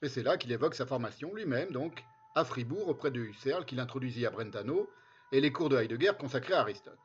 Et 0.02 0.08
c'est 0.08 0.22
là 0.22 0.36
qu'il 0.36 0.52
évoque 0.52 0.74
sa 0.74 0.86
formation 0.86 1.34
lui-même, 1.34 1.72
donc, 1.72 2.04
à 2.34 2.44
Fribourg, 2.44 2.88
auprès 2.88 3.10
de 3.10 3.20
Husserl, 3.20 3.64
qu'il 3.64 3.80
introduisit 3.80 4.24
à 4.24 4.30
Brentano, 4.30 4.88
et 5.32 5.40
les 5.40 5.52
cours 5.52 5.68
de 5.68 5.76
Heidegger 5.76 6.12
consacrés 6.18 6.54
à 6.54 6.60
Aristote. 6.60 6.98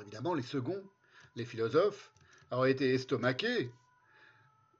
évidemment, 0.00 0.34
les 0.34 0.42
seconds, 0.42 0.82
les 1.36 1.44
philosophes, 1.44 2.12
auraient 2.50 2.72
été 2.72 2.92
estomaqués, 2.92 3.70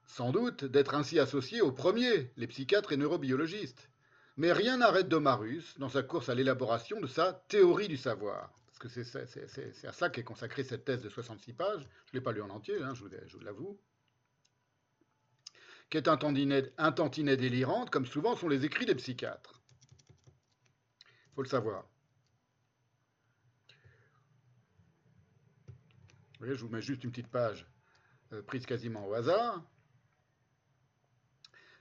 sans 0.05 0.31
doute, 0.31 0.65
d'être 0.65 0.95
ainsi 0.95 1.19
associés 1.19 1.61
aux 1.61 1.71
premiers, 1.71 2.31
les 2.35 2.47
psychiatres 2.47 2.91
et 2.91 2.97
neurobiologistes. 2.97 3.89
Mais 4.37 4.51
rien 4.51 4.77
n'arrête 4.77 5.09
Domarus 5.09 5.77
dans 5.79 5.89
sa 5.89 6.03
course 6.03 6.29
à 6.29 6.35
l'élaboration 6.35 7.01
de 7.01 7.07
sa 7.07 7.33
théorie 7.33 7.87
du 7.87 7.97
savoir. 7.97 8.51
Parce 8.67 8.79
que 8.79 9.03
c'est 9.03 9.87
à 9.87 9.91
ça 9.91 10.09
qu'est 10.09 10.23
consacrée 10.23 10.63
cette 10.63 10.85
thèse 10.85 11.01
de 11.01 11.09
66 11.09 11.53
pages. 11.53 11.81
Je 12.05 12.11
ne 12.13 12.19
l'ai 12.19 12.21
pas 12.21 12.31
lu 12.31 12.41
en 12.41 12.49
entier, 12.49 12.81
hein, 12.81 12.93
je 12.93 13.03
vous, 13.03 13.39
l'avoue. 13.41 13.79
Qui 15.89 15.97
est 15.97 16.07
un 16.07 16.17
tantinet, 16.17 17.37
délirante, 17.37 17.89
comme 17.89 18.05
souvent 18.05 18.35
sont 18.35 18.47
les 18.47 18.63
écrits 18.63 18.85
des 18.85 18.95
psychiatres. 18.95 19.61
Il 21.01 21.35
faut 21.35 21.41
le 21.41 21.49
savoir. 21.49 21.85
Je 26.41 26.53
vous 26.53 26.69
mets 26.69 26.81
juste 26.81 27.03
une 27.03 27.11
petite 27.11 27.27
page 27.27 27.65
euh, 28.31 28.41
prise 28.41 28.65
quasiment 28.65 29.05
au 29.07 29.13
hasard. 29.13 29.61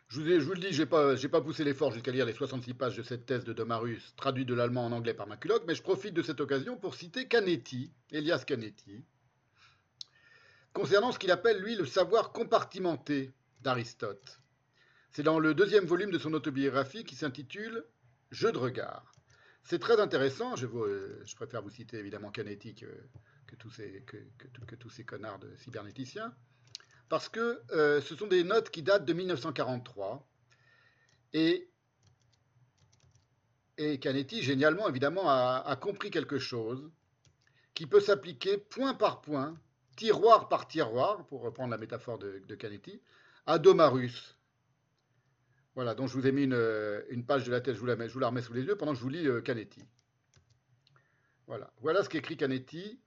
Je 0.08 0.20
vous, 0.20 0.54
le 0.54 0.60
dis, 0.60 0.72
je 0.72 0.82
n'ai 0.82 1.28
pas, 1.28 1.40
poussé 1.42 1.64
l'effort 1.64 1.92
jusqu'à 1.92 2.10
lire 2.10 2.24
les 2.24 2.32
66 2.32 2.72
pages 2.72 2.96
de 2.96 3.02
cette 3.02 3.26
thèse 3.26 3.44
de 3.44 3.52
Domarus, 3.52 4.14
traduite 4.16 4.48
de 4.48 4.54
l'allemand 4.54 4.86
en 4.86 4.92
anglais 4.92 5.12
par 5.12 5.26
Maculot, 5.26 5.60
mais 5.66 5.74
je 5.74 5.82
profite 5.82 6.14
de 6.14 6.22
cette 6.22 6.40
occasion 6.40 6.78
pour 6.78 6.94
citer 6.94 7.28
Canetti, 7.28 7.92
Elias 8.10 8.42
Canetti, 8.46 9.04
concernant 10.72 11.12
ce 11.12 11.18
qu'il 11.18 11.30
appelle, 11.30 11.60
lui, 11.60 11.76
le 11.76 11.84
savoir 11.84 12.32
compartimenté 12.32 13.32
d'Aristote. 13.60 14.40
C'est 15.10 15.22
dans 15.22 15.38
le 15.38 15.52
deuxième 15.52 15.84
volume 15.84 16.10
de 16.10 16.18
son 16.18 16.32
autobiographie 16.32 17.04
qui 17.04 17.14
s'intitule 17.14 17.84
Jeu 18.30 18.50
de 18.50 18.58
regard. 18.58 19.12
C'est 19.62 19.78
très 19.78 20.00
intéressant, 20.00 20.56
je, 20.56 20.66
préfère 21.36 21.60
vous 21.60 21.70
citer 21.70 21.98
évidemment 21.98 22.30
Canetti 22.30 22.74
que 22.74 23.56
tous 23.56 23.70
ces 24.88 25.04
connards 25.04 25.38
de 25.38 25.54
cybernéticiens 25.56 26.32
parce 27.08 27.28
que 27.28 27.62
euh, 27.72 28.00
ce 28.00 28.14
sont 28.14 28.26
des 28.26 28.44
notes 28.44 28.70
qui 28.70 28.82
datent 28.82 29.04
de 29.04 29.12
1943. 29.12 30.26
Et, 31.32 31.70
et 33.78 33.98
Canetti, 33.98 34.42
génialement, 34.42 34.88
évidemment, 34.88 35.24
a, 35.26 35.76
compris 35.80 36.10
quelque 36.10 36.38
chose 36.38 36.90
qui 37.74 37.86
peut 37.86 38.00
s'appliquer 38.00 38.58
point 38.58 38.94
par 38.94 39.20
point, 39.20 39.58
tiroir 39.96 40.48
par 40.48 40.66
tiroir, 40.66 41.26
pour 41.26 41.42
reprendre 41.42 41.70
la 41.70 41.78
métaphore 41.78 42.18
de, 42.18 42.54
Canetti, 42.54 43.00
à 43.46 43.58
Domarus. 43.58 44.36
Voilà, 45.74 45.94
donc 45.94 46.08
je 46.08 46.14
vous 46.14 46.26
ai 46.26 46.32
mis 46.32 46.44
une, 46.44 47.24
page 47.24 47.44
de 47.44 47.52
la 47.52 47.60
tête, 47.60 47.74
je 47.74 47.80
vous, 47.80 47.86
la 47.86 48.08
je 48.08 48.12
vous, 48.12 48.18
la 48.18 48.28
remets 48.28 48.42
sous 48.42 48.52
les 48.52 48.62
yeux 48.62 48.76
pendant 48.76 48.92
que 48.92 48.98
je 48.98 49.02
vous 49.02 49.10
lis 49.10 49.28
euh, 49.28 49.40
Canetti. 49.40 49.84
Voilà, 51.46 51.72
voilà 51.80 52.02
ce 52.02 52.08
qu'écrit 52.08 52.36
Canetti, 52.36 53.00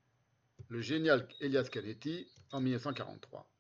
le 0.70 0.80
génial 0.80 1.28
Elias 1.42 1.68
Canetti, 1.70 2.28
en 2.52 2.62
1943 2.62 3.51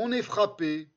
on 0.00 0.12
est 0.12 0.22
frappé 0.22 0.88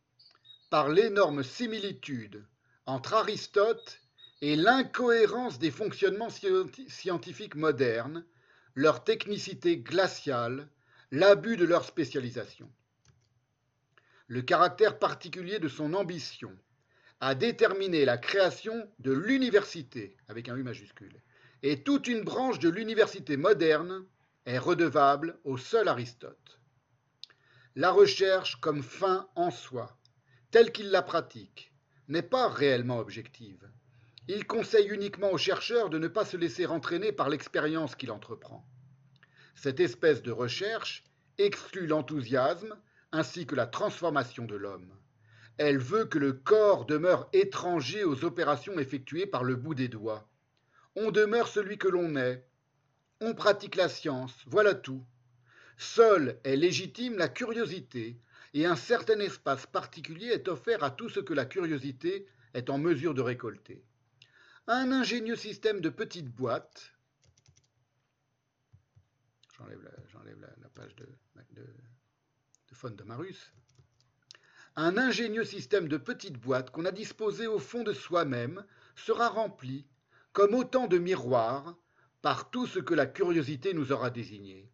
par 0.70 0.88
l'énorme 0.88 1.44
similitude 1.44 2.46
entre 2.86 3.16
Aristote 3.16 4.00
et 4.42 4.56
l'incohérence 4.56 5.58
des 5.58 5.72
fonctionnements 5.72 6.30
scientifiques 6.30 7.56
modernes, 7.56 8.24
leur 8.76 9.04
technicité 9.04 9.78
glaciale, 9.78 10.70
l'abus 11.12 11.58
de 11.58 11.66
leur 11.66 11.84
spécialisation. 11.84 12.72
Le 14.28 14.44
caractère 14.44 15.00
particulier 15.00 15.58
de 15.58 15.68
son 15.68 15.96
ambition 15.96 16.56
a 17.22 17.34
déterminé 17.34 18.06
la 18.06 18.20
création 18.20 18.88
de 19.00 19.12
l'université, 19.12 20.16
avec 20.28 20.48
un 20.48 20.56
U 20.56 20.64
majuscule, 20.64 21.22
et 21.64 21.82
toute 21.82 22.08
une 22.08 22.24
branche 22.24 22.60
de 22.60 22.70
l'université 22.70 23.36
moderne 23.36 24.06
est 24.46 24.60
redevable 24.60 25.40
au 25.44 25.58
seul 25.58 25.88
Aristote 25.88 26.61
la 27.76 27.92
recherche 27.92 28.58
comme 28.60 28.84
fin 28.84 29.30
en 29.36 29.50
soi, 29.50 29.98
telle 30.52 30.74
qu'il 30.74 30.92
la 30.92 31.02
pratique, 31.02 31.74
n'est 32.10 32.22
pas 32.22 32.50
réellement 32.50 33.00
objective. 33.00 33.70
Il 34.28 34.46
conseille 34.46 34.90
uniquement 34.90 35.32
au 35.32 35.38
chercheur 35.38 35.90
de 35.90 35.98
ne 35.98 36.10
pas 36.10 36.26
se 36.26 36.36
laisser 36.36 36.66
entraîner 36.66 37.14
par 37.14 37.30
l'expérience 37.30 37.96
qu'il 37.96 38.12
entreprend. 38.12 38.66
Cette 39.56 39.80
espèce 39.80 40.22
de 40.22 40.32
recherche 40.32 41.06
exclut 41.38 41.88
l'enthousiasme 41.88 42.76
ainsi 43.14 43.46
que 43.46 43.56
la 43.56 43.68
transformation 43.68 44.46
de 44.46 44.56
l'homme. 44.56 44.94
Elle 45.58 45.78
veut 45.78 46.06
que 46.06 46.20
le 46.20 46.34
corps 46.34 46.86
demeure 46.86 47.30
étranger 47.32 48.04
aux 48.04 48.26
opérations 48.26 48.80
effectuées 48.80 49.26
par 49.26 49.44
le 49.46 49.56
bout 49.56 49.76
des 49.76 49.88
doigts. 49.88 50.30
On 50.96 51.12
demeure 51.12 51.48
celui 51.48 51.78
que 51.78 51.88
l'on 51.88 52.18
est. 52.18 52.46
On 53.22 53.34
pratique 53.34 53.76
la 53.76 53.88
science, 53.88 54.34
voilà 54.48 54.76
tout. 54.76 55.06
Seule 55.82 56.40
est 56.44 56.58
légitime 56.58 57.18
la 57.18 57.28
curiosité, 57.28 58.22
et 58.54 58.68
un 58.68 58.76
certain 58.76 59.20
espace 59.20 59.66
particulier 59.66 60.28
est 60.28 60.48
offert 60.48 60.84
à 60.84 60.92
tout 60.92 61.10
ce 61.10 61.20
que 61.20 61.34
la 61.34 61.46
curiosité 61.46 62.28
est 62.54 62.70
en 62.70 62.78
mesure 62.78 63.16
de 63.16 63.22
récolter. 63.22 63.84
Un 64.68 64.92
ingénieux 64.92 65.36
système 65.36 65.82
de 65.82 65.90
petites 65.90 66.30
boîtes, 66.30 66.94
j'enlève 69.58 69.82
la, 69.82 70.70
page 70.70 70.96
de, 70.96 73.04
Marus, 73.04 73.52
un 74.76 75.00
ingénieux 75.00 75.46
système 75.46 75.88
de 75.88 75.98
petites 75.98 76.38
boîtes 76.38 76.70
qu'on 76.70 76.86
a 76.86 76.92
disposées 76.92 77.48
au 77.48 77.58
fond 77.58 77.82
de 77.82 77.94
soi-même 77.94 78.64
sera 78.96 79.30
rempli, 79.30 79.88
comme 80.32 80.54
autant 80.54 80.86
de 80.86 81.00
miroirs, 81.00 81.76
par 82.22 82.52
tout 82.52 82.68
ce 82.68 82.78
que 82.78 82.94
la 82.94 83.08
curiosité 83.08 83.74
nous 83.74 83.92
aura 83.92 84.12
désigné. 84.12 84.71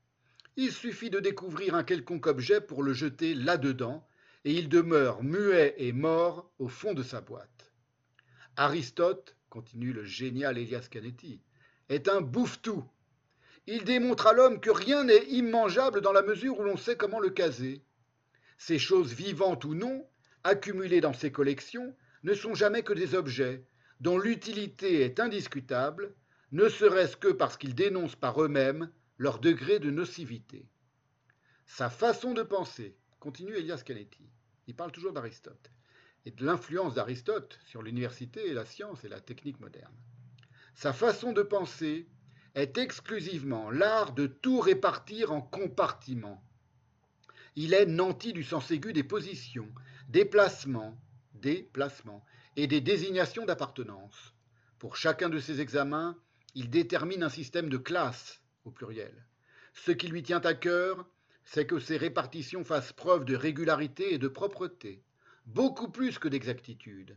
Il 0.59 0.71
suffit 0.71 1.11
de 1.11 1.19
découvrir 1.19 1.75
un 1.75 1.83
quelconque 1.83 2.25
objet 2.25 2.61
pour 2.61 2.81
le 2.81 2.91
jeter 2.91 3.35
là-dedans, 3.35 4.03
et 4.43 4.53
il 4.53 4.69
demeure 4.69 5.23
muet 5.23 5.75
et 5.77 5.91
mort 5.91 6.49
au 6.57 6.67
fond 6.67 6.95
de 6.95 7.03
sa 7.03 7.21
boîte. 7.21 7.71
Aristote, 8.55 9.35
continue 9.51 9.93
le 9.93 10.03
génial 10.03 10.57
Elias 10.57 10.87
Canetti, 10.89 11.41
est 11.89 12.07
un 12.07 12.21
bouffe-tout. 12.21 12.83
Il 13.67 13.83
démontre 13.83 14.25
à 14.25 14.33
l'homme 14.33 14.59
que 14.59 14.71
rien 14.71 15.03
n'est 15.03 15.25
immangeable 15.25 16.01
dans 16.01 16.11
la 16.11 16.23
mesure 16.23 16.59
où 16.59 16.63
l'on 16.63 16.75
sait 16.77 16.97
comment 16.97 17.19
le 17.19 17.29
caser. 17.29 17.83
Ces 18.57 18.79
choses 18.79 19.13
vivantes 19.13 19.63
ou 19.63 19.75
non, 19.75 20.07
accumulées 20.43 21.01
dans 21.01 21.13
ses 21.13 21.31
collections, 21.31 21.95
ne 22.23 22.33
sont 22.33 22.55
jamais 22.55 22.81
que 22.81 22.93
des 22.93 23.13
objets, 23.13 23.63
dont 23.99 24.17
l'utilité 24.17 25.01
est 25.01 25.19
indiscutable, 25.19 26.15
ne 26.51 26.67
serait-ce 26.67 27.15
que 27.15 27.27
parce 27.27 27.57
qu'ils 27.57 27.75
dénoncent 27.75 28.15
par 28.15 28.41
eux-mêmes 28.41 28.89
leur 29.17 29.39
degré 29.39 29.79
de 29.79 29.89
nocivité. 29.89 30.67
Sa 31.65 31.89
façon 31.89 32.33
de 32.33 32.43
penser, 32.43 32.95
continue 33.19 33.55
Elias 33.55 33.81
Canetti, 33.83 34.29
il 34.67 34.75
parle 34.75 34.91
toujours 34.91 35.13
d'Aristote, 35.13 35.71
et 36.25 36.31
de 36.31 36.45
l'influence 36.45 36.93
d'Aristote 36.93 37.59
sur 37.65 37.81
l'université 37.81 38.47
et 38.47 38.53
la 38.53 38.65
science 38.65 39.03
et 39.03 39.09
la 39.09 39.21
technique 39.21 39.59
moderne. 39.59 39.95
Sa 40.75 40.93
façon 40.93 41.31
de 41.33 41.41
penser 41.41 42.07
est 42.53 42.77
exclusivement 42.77 43.71
l'art 43.71 44.13
de 44.13 44.27
tout 44.27 44.59
répartir 44.59 45.31
en 45.31 45.41
compartiments. 45.41 46.43
Il 47.55 47.73
est 47.73 47.85
nanti 47.85 48.33
du 48.33 48.43
sens 48.43 48.69
aigu 48.71 48.93
des 48.93 49.03
positions, 49.03 49.71
des 50.09 50.25
placements, 50.25 50.99
des 51.33 51.69
et 52.55 52.67
des 52.67 52.81
désignations 52.81 53.45
d'appartenance. 53.45 54.33
Pour 54.79 54.95
chacun 54.95 55.29
de 55.29 55.39
ces 55.39 55.61
examens, 55.61 56.17
il 56.55 56.69
détermine 56.69 57.23
un 57.23 57.29
système 57.29 57.69
de 57.69 57.77
classes 57.77 58.41
pluriel. 58.71 59.13
Ce 59.73 59.91
qui 59.91 60.07
lui 60.07 60.23
tient 60.23 60.41
à 60.41 60.53
cœur, 60.53 61.05
c'est 61.43 61.65
que 61.65 61.79
ces 61.79 61.97
répartitions 61.97 62.63
fassent 62.63 62.93
preuve 62.93 63.25
de 63.25 63.35
régularité 63.35 64.13
et 64.13 64.17
de 64.17 64.27
propreté, 64.27 65.01
beaucoup 65.45 65.89
plus 65.89 66.19
que 66.19 66.27
d'exactitude. 66.27 67.15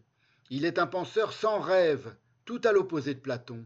Il 0.50 0.64
est 0.64 0.78
un 0.78 0.86
penseur 0.86 1.32
sans 1.32 1.60
rêve, 1.60 2.14
tout 2.44 2.60
à 2.64 2.72
l'opposé 2.72 3.14
de 3.14 3.20
Platon. 3.20 3.64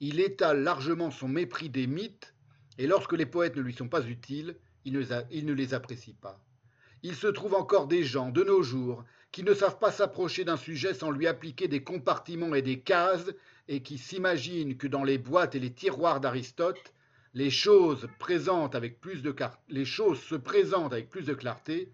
Il 0.00 0.20
étale 0.20 0.62
largement 0.62 1.10
son 1.10 1.28
mépris 1.28 1.70
des 1.70 1.86
mythes, 1.86 2.34
et 2.78 2.86
lorsque 2.86 3.12
les 3.12 3.26
poètes 3.26 3.56
ne 3.56 3.62
lui 3.62 3.74
sont 3.74 3.88
pas 3.88 4.04
utiles, 4.06 4.56
il 4.84 4.92
ne 4.92 5.52
les 5.52 5.74
apprécie 5.74 6.14
pas. 6.14 6.44
Il 7.02 7.14
se 7.14 7.26
trouve 7.26 7.54
encore 7.54 7.86
des 7.86 8.02
gens, 8.02 8.30
de 8.30 8.42
nos 8.42 8.62
jours, 8.62 9.04
qui 9.30 9.42
ne 9.42 9.52
savent 9.52 9.78
pas 9.78 9.92
s'approcher 9.92 10.44
d'un 10.44 10.56
sujet 10.56 10.94
sans 10.94 11.10
lui 11.10 11.26
appliquer 11.26 11.68
des 11.68 11.82
compartiments 11.82 12.54
et 12.54 12.62
des 12.62 12.80
cases 12.80 13.30
et 13.68 13.82
qui 13.82 13.98
s'imaginent 13.98 14.76
que 14.76 14.86
dans 14.86 15.04
les 15.04 15.18
boîtes 15.18 15.54
et 15.54 15.60
les 15.60 15.72
tiroirs 15.72 16.20
d'Aristote, 16.20 16.92
les 17.34 17.50
choses, 17.50 18.00
se 18.00 18.06
présentent 18.06 18.74
avec 18.74 19.00
plus 19.00 19.22
de 19.22 19.32
clarté, 21.34 21.92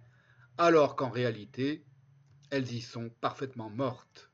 alors 0.58 0.96
qu'en 0.96 1.10
réalité, 1.10 1.84
elles 2.50 2.70
y 2.72 2.80
sont 2.80 3.10
parfaitement 3.20 3.70
mortes. 3.70 4.30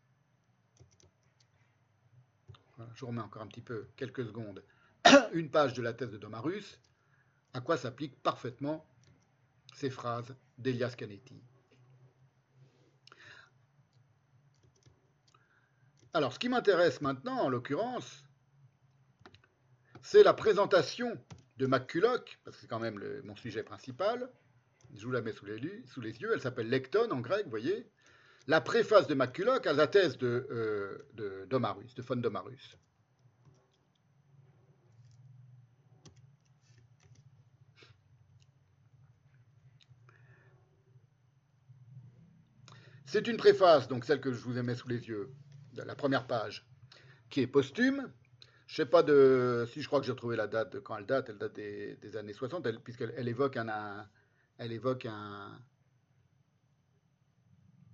je 2.95 3.05
remets 3.05 3.20
encore 3.20 3.43
un 3.43 3.47
petit 3.47 3.62
peu, 3.62 3.89
quelques 3.97 4.27
secondes, 4.27 4.62
une 5.33 5.51
page 5.51 5.74
de 5.74 5.83
la 5.83 5.93
thèse 5.93 6.11
de 6.11 6.19
Domarus, 6.19 6.81
à 7.55 7.61
quoi 7.61 7.77
s'appliquent 7.77 8.20
parfaitement 8.23 8.87
ces 9.74 9.91
phrases 9.91 10.35
d'Elias 10.59 10.95
Canetti? 10.97 11.41
Alors, 16.12 16.33
ce 16.33 16.39
qui 16.39 16.49
m'intéresse 16.49 17.01
maintenant, 17.03 17.41
en 17.41 17.49
l'occurrence, 17.51 18.26
c'est 20.07 20.23
la 20.23 20.35
présentation 20.35 21.19
de 21.57 21.66
McCulloch, 21.66 22.39
parce 22.45 22.57
que 22.57 22.62
c'est 22.62 22.69
quand 22.69 22.78
même 22.78 23.03
mon 23.24 23.35
sujet 23.35 23.65
principal. 23.65 24.31
Je 24.95 25.05
vous 25.05 25.11
la 25.11 25.20
mets 25.20 25.33
sous 25.33 25.47
les, 25.47 25.57
yeux. 25.59 26.31
Elle 26.33 26.41
s'appelle 26.41 26.69
Lecton 26.69 27.11
en 27.11 27.19
grec, 27.19 27.43
vous 27.43 27.51
voyez. 27.51 27.91
La 28.47 28.61
préface 28.61 29.09
de 29.09 29.15
McCulloch 29.15 29.66
à 29.66 29.73
la 29.73 29.89
thèse 29.89 30.16
de, 30.16 30.47
euh, 31.19 31.47
Domarus, 31.47 31.93
de 31.97 32.03
von 32.03 32.15
Domarus. 32.15 32.78
C'est 43.07 43.27
une 43.27 43.39
préface, 43.39 43.89
donc 43.89 44.05
celle 44.05 44.20
que 44.20 44.33
je 44.33 44.39
vous 44.39 44.57
ai 44.57 44.62
mis 44.62 44.77
sous 44.77 44.89
les 44.89 45.09
yeux, 45.09 45.33
la 45.74 45.97
première 45.97 46.28
page, 46.28 46.65
qui 47.28 47.41
est 47.41 47.49
posthume. 47.49 48.12
Je 48.67 48.75
sais 48.75 48.87
pas 48.87 49.03
de, 49.03 49.67
si 49.73 49.81
je 49.81 49.87
crois 49.87 50.01
que 50.01 50.07
j'ai 50.07 50.13
retrouvé 50.13 50.37
la 50.37 50.49
date, 50.49 50.81
quand 50.81 50.97
elle 50.97 51.07
date, 51.07 51.29
elle 51.29 51.39
date 51.39 51.55
des, 51.55 52.17
années 52.17 52.33
60, 52.33 52.67
puisqu'elle 52.83 53.29
évoque 53.29 53.57
un, 53.57 54.09
elle 54.59 54.73
évoque 54.73 55.07
un, 55.07 55.57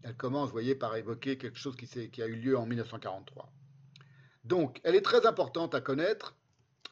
elle 0.03 0.16
commence, 0.16 0.47
vous 0.47 0.53
voyez, 0.53 0.74
par 0.74 0.97
évoquer 0.97 1.36
quelque 1.36 1.59
chose 1.59 1.77
qui, 1.77 1.86
qui 2.11 2.23
a 2.23 2.27
eu 2.27 2.36
lieu 2.36 2.57
en 2.57 2.66
1943. 2.66 3.53
Donc, 4.44 4.81
elle 4.82 4.94
est 4.94 5.03
très 5.03 5.27
importante 5.27 5.74
à 5.74 5.81
connaître 5.81 6.36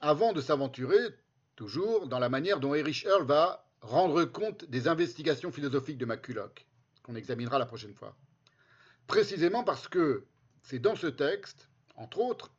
avant 0.00 0.32
de 0.32 0.40
s'aventurer, 0.40 0.98
toujours, 1.56 2.06
dans 2.06 2.18
la 2.18 2.28
manière 2.28 2.60
dont 2.60 2.74
Erich 2.74 3.04
Earl 3.04 3.24
va 3.24 3.66
rendre 3.80 4.24
compte 4.24 4.64
des 4.66 4.88
investigations 4.88 5.50
philosophiques 5.50 5.98
de 5.98 6.04
McCulloch, 6.04 6.66
qu'on 7.02 7.14
examinera 7.14 7.58
la 7.58 7.66
prochaine 7.66 7.94
fois. 7.94 8.16
Précisément 9.06 9.64
parce 9.64 9.88
que 9.88 10.26
c'est 10.62 10.78
dans 10.78 10.96
ce 10.96 11.06
texte, 11.06 11.68
entre 11.96 12.20
autres, 12.20 12.52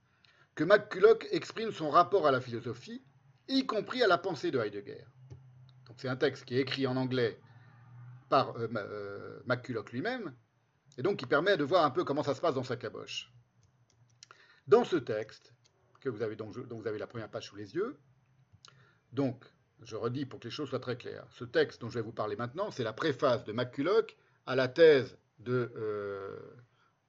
que 0.61 0.65
McCulloch 0.65 1.27
exprime 1.31 1.71
son 1.71 1.89
rapport 1.89 2.27
à 2.27 2.31
la 2.31 2.39
philosophie, 2.39 3.01
y 3.47 3.65
compris 3.65 4.03
à 4.03 4.07
la 4.07 4.19
pensée 4.19 4.51
de 4.51 4.59
Heidegger. 4.59 5.05
C'est 5.97 6.07
un 6.07 6.15
texte 6.15 6.45
qui 6.45 6.55
est 6.55 6.59
écrit 6.59 6.85
en 6.85 6.97
anglais 6.97 7.39
par 8.29 8.55
euh, 8.57 8.67
euh, 8.75 9.39
McCulloch 9.47 9.91
lui-même, 9.91 10.35
et 10.99 11.01
donc 11.01 11.17
qui 11.17 11.25
permet 11.25 11.57
de 11.57 11.63
voir 11.63 11.83
un 11.83 11.89
peu 11.89 12.03
comment 12.03 12.21
ça 12.21 12.35
se 12.35 12.41
passe 12.41 12.53
dans 12.53 12.63
sa 12.63 12.75
caboche. 12.75 13.33
Dans 14.67 14.83
ce 14.83 14.97
texte, 14.97 15.51
que 15.99 16.09
vous 16.09 16.21
avez 16.21 16.35
donc, 16.35 16.55
dont 16.67 16.77
vous 16.79 16.87
avez 16.87 16.99
la 16.99 17.07
première 17.07 17.31
page 17.31 17.47
sous 17.47 17.55
les 17.55 17.73
yeux, 17.73 17.97
donc, 19.13 19.43
je 19.81 19.95
redis 19.95 20.27
pour 20.27 20.39
que 20.39 20.45
les 20.45 20.51
choses 20.51 20.69
soient 20.69 20.77
très 20.77 20.95
claires, 20.95 21.25
ce 21.31 21.43
texte 21.43 21.81
dont 21.81 21.89
je 21.89 21.95
vais 21.95 22.05
vous 22.05 22.13
parler 22.13 22.35
maintenant, 22.35 22.69
c'est 22.69 22.83
la 22.83 22.93
préface 22.93 23.45
de 23.45 23.51
McCulloch 23.51 24.15
à 24.45 24.55
la 24.55 24.67
thèse 24.67 25.17
de, 25.39 25.71
euh, 25.75 26.37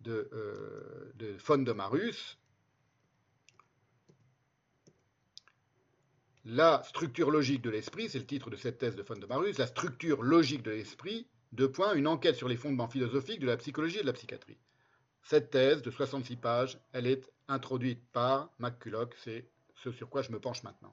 de, 0.00 0.30
euh, 0.32 1.36
von 1.46 1.58
de 1.58 1.72
La 6.44 6.82
structure 6.82 7.30
logique 7.30 7.62
de 7.62 7.70
l'esprit, 7.70 8.08
c'est 8.08 8.18
le 8.18 8.26
titre 8.26 8.50
de 8.50 8.56
cette 8.56 8.78
thèse 8.78 8.96
de 8.96 9.02
von 9.02 9.14
de 9.14 9.26
Marus, 9.26 9.58
la 9.58 9.68
structure 9.68 10.24
logique 10.24 10.64
de 10.64 10.72
l'esprit, 10.72 11.28
deux 11.52 11.70
points, 11.70 11.94
une 11.94 12.08
enquête 12.08 12.34
sur 12.34 12.48
les 12.48 12.56
fondements 12.56 12.88
philosophiques 12.88 13.38
de 13.38 13.46
la 13.46 13.56
psychologie 13.56 13.98
et 13.98 14.02
de 14.02 14.06
la 14.06 14.12
psychiatrie. 14.12 14.58
Cette 15.22 15.50
thèse 15.50 15.82
de 15.82 15.90
66 15.92 16.34
pages, 16.34 16.80
elle 16.92 17.06
est 17.06 17.30
introduite 17.46 18.02
par 18.10 18.50
McCulloch, 18.58 19.14
c'est 19.18 19.48
ce 19.76 19.92
sur 19.92 20.10
quoi 20.10 20.22
je 20.22 20.32
me 20.32 20.40
penche 20.40 20.64
maintenant. 20.64 20.92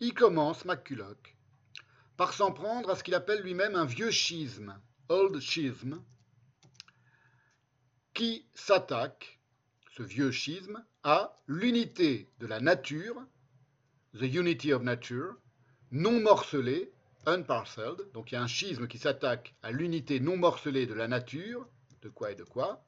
Il 0.00 0.14
commence, 0.14 0.64
McCulloch, 0.64 1.37
par 2.18 2.34
s'en 2.34 2.50
prendre 2.50 2.90
à 2.90 2.96
ce 2.96 3.04
qu'il 3.04 3.14
appelle 3.14 3.42
lui-même 3.42 3.76
un 3.76 3.84
vieux 3.84 4.10
schisme, 4.10 4.76
old 5.08 5.38
schism, 5.40 6.02
qui 8.12 8.44
s'attaque, 8.54 9.38
ce 9.96 10.02
vieux 10.02 10.32
schisme, 10.32 10.84
à 11.04 11.36
l'unité 11.46 12.28
de 12.40 12.48
la 12.48 12.58
nature, 12.58 13.14
the 14.14 14.22
unity 14.22 14.72
of 14.72 14.82
nature, 14.82 15.36
non 15.92 16.20
morcelée, 16.20 16.92
unparcelled, 17.24 18.10
donc 18.12 18.32
il 18.32 18.34
y 18.34 18.38
a 18.38 18.42
un 18.42 18.48
schisme 18.48 18.88
qui 18.88 18.98
s'attaque 18.98 19.54
à 19.62 19.70
l'unité 19.70 20.18
non 20.18 20.36
morcelée 20.36 20.86
de 20.86 20.94
la 20.94 21.06
nature, 21.06 21.68
de 22.02 22.08
quoi 22.08 22.32
et 22.32 22.34
de 22.34 22.42
quoi, 22.42 22.84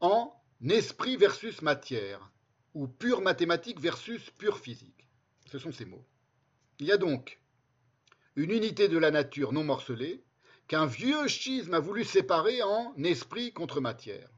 en 0.00 0.34
esprit 0.68 1.16
versus 1.16 1.62
matière, 1.62 2.32
ou 2.74 2.88
pure 2.88 3.20
mathématique 3.20 3.78
versus 3.78 4.28
pure 4.30 4.58
physique. 4.58 5.08
Ce 5.46 5.60
sont 5.60 5.70
ces 5.70 5.84
mots. 5.84 6.04
Il 6.78 6.86
y 6.86 6.92
a 6.92 6.98
donc 6.98 7.40
une 8.34 8.50
unité 8.50 8.88
de 8.88 8.98
la 8.98 9.10
nature 9.10 9.52
non 9.52 9.64
morcelée 9.64 10.22
qu'un 10.68 10.86
vieux 10.86 11.26
schisme 11.28 11.74
a 11.74 11.80
voulu 11.80 12.04
séparer 12.04 12.62
en 12.62 12.94
esprit 13.02 13.52
contre 13.52 13.80
matière, 13.80 14.28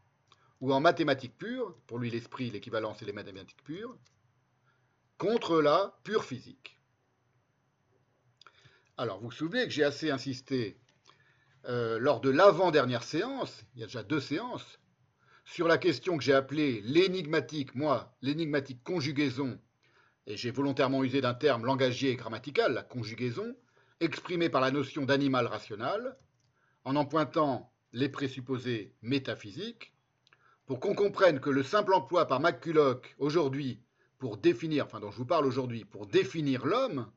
ou 0.60 0.72
en 0.72 0.80
mathématiques 0.80 1.36
pures, 1.36 1.74
pour 1.86 1.98
lui 1.98 2.10
l'esprit, 2.10 2.50
l'équivalence 2.50 3.02
et 3.02 3.06
les 3.06 3.12
mathématiques 3.12 3.62
pures, 3.64 3.96
contre 5.16 5.60
la 5.60 5.98
pure 6.04 6.24
physique. 6.24 6.78
Alors, 8.96 9.18
vous 9.18 9.26
vous 9.26 9.32
souvenez 9.32 9.64
que 9.64 9.70
j'ai 9.70 9.84
assez 9.84 10.10
insisté 10.10 10.78
euh, 11.66 11.98
lors 11.98 12.20
de 12.20 12.30
l'avant-dernière 12.30 13.02
séance, 13.02 13.64
il 13.74 13.80
y 13.80 13.82
a 13.82 13.86
déjà 13.86 14.02
deux 14.02 14.20
séances, 14.20 14.78
sur 15.44 15.66
la 15.66 15.78
question 15.78 16.16
que 16.18 16.22
j'ai 16.22 16.34
appelée 16.34 16.82
l'énigmatique, 16.82 17.74
moi, 17.74 18.14
l'énigmatique 18.22 18.82
conjugaison, 18.84 19.58
et 20.28 20.36
j'ai 20.36 20.50
volontairement 20.50 21.02
usé 21.02 21.22
d'un 21.22 21.32
terme 21.32 21.64
langagier 21.64 22.10
et 22.10 22.16
grammatical, 22.16 22.74
la 22.74 22.82
conjugaison, 22.82 23.56
exprimée 23.98 24.50
par 24.50 24.60
la 24.60 24.70
notion 24.70 25.06
d'animal 25.06 25.46
rationnel, 25.46 26.14
en 26.84 26.96
en 26.96 27.06
pointant 27.06 27.72
les 27.94 28.10
présupposés 28.10 28.92
métaphysiques, 29.00 29.94
pour 30.66 30.80
qu'on 30.80 30.94
comprenne 30.94 31.40
que 31.40 31.48
le 31.48 31.62
simple 31.62 31.94
emploi 31.94 32.28
par 32.28 32.40
McCulloch 32.40 33.16
aujourd'hui 33.18 33.80
pour 34.18 34.36
définir, 34.36 34.84
enfin 34.84 35.00
dont 35.00 35.10
je 35.10 35.16
vous 35.16 35.24
parle 35.24 35.46
aujourd'hui, 35.46 35.86
pour 35.86 36.06
définir 36.06 36.66
l'homme, 36.66 37.10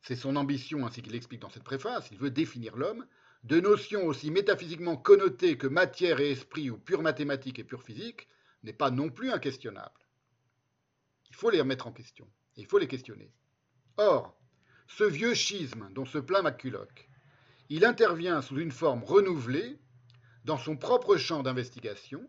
c'est 0.00 0.16
son 0.16 0.36
ambition 0.36 0.86
ainsi 0.86 1.02
qu'il 1.02 1.12
l'explique 1.12 1.42
dans 1.42 1.50
cette 1.50 1.64
préface, 1.64 2.08
il 2.10 2.16
veut 2.16 2.30
définir 2.30 2.74
l'homme, 2.74 3.04
de 3.44 3.60
notions 3.60 4.06
aussi 4.06 4.30
métaphysiquement 4.30 4.96
connotées 4.96 5.58
que 5.58 5.66
matière 5.66 6.20
et 6.20 6.30
esprit 6.30 6.70
ou 6.70 6.78
pure 6.78 7.02
mathématique 7.02 7.58
et 7.58 7.64
pure 7.64 7.82
physique, 7.82 8.28
n'est 8.62 8.72
pas 8.72 8.90
non 8.90 9.10
plus 9.10 9.30
inquestionnable. 9.30 10.07
Il 11.38 11.40
faut 11.40 11.50
les 11.50 11.60
remettre 11.60 11.86
en 11.86 11.92
question, 11.92 12.26
et 12.56 12.62
il 12.62 12.66
faut 12.66 12.78
les 12.78 12.88
questionner. 12.88 13.30
Or, 13.96 14.36
ce 14.88 15.04
vieux 15.04 15.34
schisme 15.34 15.88
dont 15.92 16.04
se 16.04 16.18
plaint 16.18 16.42
McCulloch, 16.42 17.08
il 17.68 17.84
intervient 17.84 18.42
sous 18.42 18.58
une 18.58 18.72
forme 18.72 19.04
renouvelée 19.04 19.78
dans 20.44 20.58
son 20.58 20.76
propre 20.76 21.16
champ 21.16 21.44
d'investigation, 21.44 22.28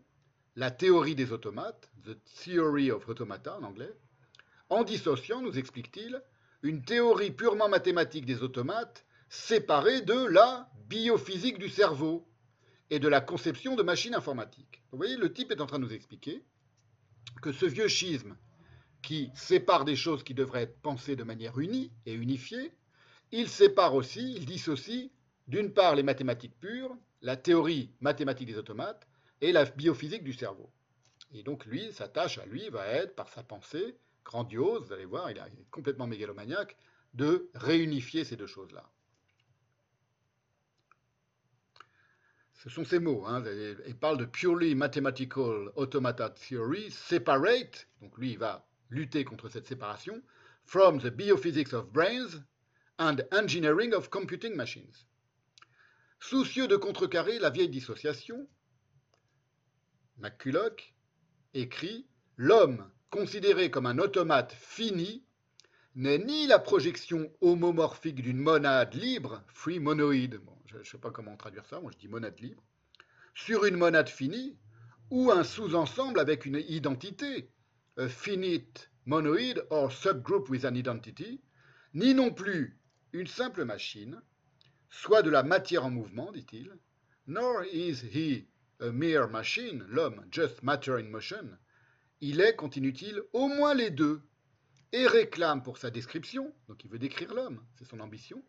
la 0.54 0.70
théorie 0.70 1.16
des 1.16 1.32
automates, 1.32 1.90
The 2.04 2.16
Theory 2.24 2.92
of 2.92 3.08
Automata 3.08 3.58
en 3.58 3.64
anglais, 3.64 3.92
en 4.68 4.84
dissociant, 4.84 5.42
nous 5.42 5.58
explique-t-il, 5.58 6.22
une 6.62 6.84
théorie 6.84 7.32
purement 7.32 7.68
mathématique 7.68 8.26
des 8.26 8.44
automates 8.44 9.04
séparée 9.28 10.02
de 10.02 10.26
la 10.26 10.70
biophysique 10.86 11.58
du 11.58 11.68
cerveau 11.68 12.28
et 12.90 13.00
de 13.00 13.08
la 13.08 13.20
conception 13.20 13.74
de 13.74 13.82
machines 13.82 14.14
informatiques. 14.14 14.84
Vous 14.92 14.98
voyez, 14.98 15.16
le 15.16 15.32
type 15.32 15.50
est 15.50 15.60
en 15.60 15.66
train 15.66 15.80
de 15.80 15.84
nous 15.86 15.94
expliquer 15.94 16.44
que 17.42 17.50
ce 17.50 17.66
vieux 17.66 17.88
schisme 17.88 18.36
qui 19.02 19.30
sépare 19.34 19.84
des 19.84 19.96
choses 19.96 20.22
qui 20.22 20.34
devraient 20.34 20.62
être 20.62 20.80
pensées 20.80 21.16
de 21.16 21.24
manière 21.24 21.58
unie 21.58 21.90
et 22.06 22.12
unifiée, 22.12 22.72
il 23.32 23.48
sépare 23.48 23.94
aussi, 23.94 24.34
il 24.36 24.46
dissocie 24.46 25.10
d'une 25.48 25.72
part 25.72 25.94
les 25.94 26.02
mathématiques 26.02 26.58
pures, 26.60 26.96
la 27.22 27.36
théorie 27.36 27.90
mathématique 28.00 28.48
des 28.48 28.58
automates, 28.58 29.06
et 29.40 29.52
la 29.52 29.64
biophysique 29.64 30.24
du 30.24 30.32
cerveau. 30.32 30.70
Et 31.32 31.42
donc 31.42 31.64
lui, 31.66 31.92
sa 31.92 32.08
tâche 32.08 32.38
à 32.38 32.46
lui 32.46 32.68
va 32.68 32.86
être, 32.86 33.14
par 33.14 33.28
sa 33.28 33.42
pensée 33.42 33.96
grandiose, 34.24 34.86
vous 34.86 34.92
allez 34.92 35.04
voir, 35.04 35.30
il 35.30 35.38
est 35.38 35.70
complètement 35.70 36.06
mégalomaniaque, 36.06 36.76
de 37.14 37.50
réunifier 37.54 38.24
ces 38.24 38.36
deux 38.36 38.46
choses-là. 38.46 38.88
Ce 42.54 42.68
sont 42.68 42.84
ces 42.84 42.98
mots. 42.98 43.24
Hein. 43.26 43.42
Il 43.86 43.96
parle 43.96 44.18
de 44.18 44.26
purely 44.26 44.74
mathematical 44.74 45.72
automata 45.76 46.28
theory, 46.28 46.90
separate, 46.90 47.88
donc 48.02 48.18
lui 48.18 48.32
il 48.32 48.38
va 48.38 48.66
lutter 48.90 49.24
contre 49.24 49.48
cette 49.48 49.66
séparation, 49.66 50.22
from 50.64 51.00
the 51.00 51.10
biophysics 51.10 51.72
of 51.72 51.92
brains 51.92 52.42
and 52.98 53.26
engineering 53.32 53.94
of 53.94 54.10
computing 54.10 54.54
machines. 54.54 55.06
Soucieux 56.18 56.68
de 56.68 56.76
contrecarrer 56.76 57.38
la 57.38 57.50
vieille 57.50 57.70
dissociation, 57.70 58.46
McCulloch 60.18 60.94
écrit 61.54 62.06
L'homme, 62.36 62.90
considéré 63.10 63.70
comme 63.70 63.86
un 63.86 63.98
automate 63.98 64.52
fini, 64.52 65.24
n'est 65.94 66.18
ni 66.18 66.46
la 66.46 66.58
projection 66.58 67.30
homomorphique 67.40 68.22
d'une 68.22 68.38
monade 68.38 68.94
libre, 68.94 69.42
free 69.48 69.78
monoid, 69.78 70.38
je 70.66 70.78
ne 70.78 70.84
sais 70.84 70.98
pas 70.98 71.10
comment 71.10 71.36
traduire 71.36 71.66
ça, 71.66 71.80
moi 71.80 71.90
je 71.92 71.98
dis 71.98 72.08
monade 72.08 72.38
libre, 72.40 72.62
sur 73.34 73.64
une 73.64 73.76
monade 73.76 74.08
finie, 74.08 74.56
ou 75.10 75.30
un 75.30 75.42
sous-ensemble 75.42 76.20
avec 76.20 76.46
une 76.46 76.62
identité, 76.68 77.50
a 77.96 78.08
finite 78.08 78.88
monoid 79.06 79.60
or 79.70 79.90
subgroup 79.90 80.48
with 80.48 80.64
an 80.64 80.76
identity, 80.76 81.40
ni 81.94 82.14
non 82.14 82.30
plus 82.30 82.78
une 83.12 83.26
simple 83.26 83.64
machine, 83.64 84.20
soit 84.90 85.22
de 85.22 85.30
la 85.30 85.42
matière 85.42 85.84
en 85.84 85.90
mouvement, 85.90 86.32
dit-il, 86.32 86.70
nor 87.26 87.64
is 87.72 88.02
he 88.12 88.46
a 88.80 88.90
mere 88.90 89.28
machine, 89.28 89.84
l'homme, 89.88 90.24
just 90.30 90.62
matter 90.62 90.98
in 90.98 91.10
motion, 91.10 91.58
il 92.20 92.40
est, 92.40 92.56
continue-t-il, 92.56 93.22
au 93.32 93.48
moins 93.48 93.74
les 93.74 93.90
deux, 93.90 94.22
et 94.92 95.06
réclame 95.06 95.62
pour 95.62 95.78
sa 95.78 95.90
description, 95.90 96.52
donc 96.68 96.84
il 96.84 96.90
veut 96.90 96.98
décrire 96.98 97.34
l'homme, 97.34 97.64
c'est 97.76 97.84
son 97.84 98.00
ambition, 98.00 98.42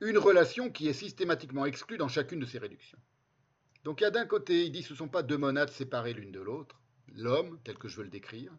une 0.00 0.18
relation 0.18 0.70
qui 0.70 0.88
est 0.88 0.92
systématiquement 0.92 1.66
exclue 1.66 1.98
dans 1.98 2.08
chacune 2.08 2.40
de 2.40 2.46
ses 2.46 2.58
réductions. 2.58 2.98
Donc 3.84 4.00
il 4.00 4.04
y 4.04 4.06
a 4.06 4.10
d'un 4.10 4.26
côté, 4.26 4.64
il 4.64 4.72
dit 4.72 4.82
ce 4.82 4.92
ne 4.92 4.98
sont 4.98 5.08
pas 5.08 5.22
deux 5.22 5.38
monades 5.38 5.70
séparées 5.70 6.12
l'une 6.12 6.32
de 6.32 6.40
l'autre, 6.40 6.79
l'homme, 7.14 7.58
tel 7.64 7.76
que 7.76 7.88
je 7.88 7.96
veux 7.96 8.04
le 8.04 8.10
décrire. 8.10 8.52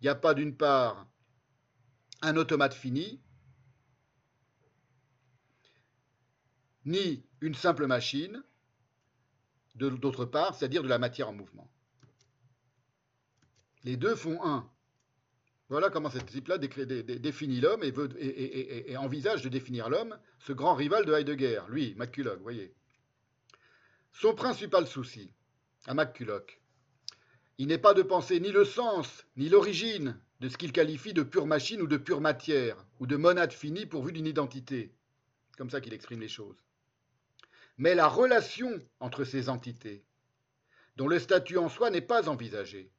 Il 0.00 0.04
n'y 0.04 0.08
a 0.08 0.14
pas 0.14 0.34
d'une 0.34 0.56
part 0.56 1.06
un 2.22 2.36
automate 2.36 2.74
fini, 2.74 3.20
ni 6.84 7.24
une 7.40 7.54
simple 7.54 7.86
machine, 7.86 8.42
d'autre 9.74 10.24
part, 10.24 10.54
c'est-à-dire 10.54 10.82
de 10.82 10.88
la 10.88 10.98
matière 10.98 11.28
en 11.28 11.32
mouvement. 11.32 11.70
Les 13.84 13.96
deux 13.96 14.14
font 14.14 14.44
un. 14.44 14.70
Voilà 15.68 15.90
comment 15.90 16.10
ce 16.10 16.18
type-là 16.18 16.58
définit 16.58 17.60
l'homme 17.60 17.82
et, 17.82 18.96
envisage 18.96 19.42
de 19.42 19.48
définir 19.48 19.88
l'homme, 19.88 20.18
ce 20.38 20.52
grand 20.52 20.74
rival 20.74 21.06
de 21.06 21.14
Heidegger, 21.14 21.62
lui, 21.68 21.94
McCulloch, 21.96 22.40
voyez. 22.40 22.74
Son 24.12 24.34
principal 24.34 24.86
souci, 24.86 25.32
à 25.86 25.94
McCulloch, 25.94 26.61
il 27.62 27.68
n'est 27.68 27.78
pas 27.78 27.94
de 27.94 28.02
penser 28.02 28.40
ni 28.40 28.50
le 28.50 28.64
sens, 28.64 29.24
ni 29.36 29.48
l'origine 29.48 30.20
de 30.40 30.48
ce 30.48 30.58
qu'il 30.58 30.72
qualifie 30.72 31.14
de 31.14 31.22
pure 31.22 31.46
machine 31.46 31.80
ou 31.80 31.86
de 31.86 31.96
pure 31.96 32.20
matière, 32.20 32.76
ou 33.00 33.06
de 33.06 33.16
monade 33.16 33.52
finie 33.52 33.86
pourvue 33.86 34.12
d'une 34.12 34.26
identité. 34.26 34.92
Comme 35.56 35.70
ça 35.70 35.80
qu'il 35.80 35.94
exprime 35.94 36.20
les 36.20 36.28
choses 36.28 36.62
mais 37.78 37.94
la 37.94 38.08
relation 38.08 38.80
entre 39.00 39.24
ces 39.24 39.48
entités, 39.48 40.04
dont 40.96 41.08
le 41.08 41.18
statut 41.18 41.58
en 41.58 41.68
soi 41.68 41.90
n'est 41.90 42.00
pas 42.00 42.28
envisagé, 42.28 42.92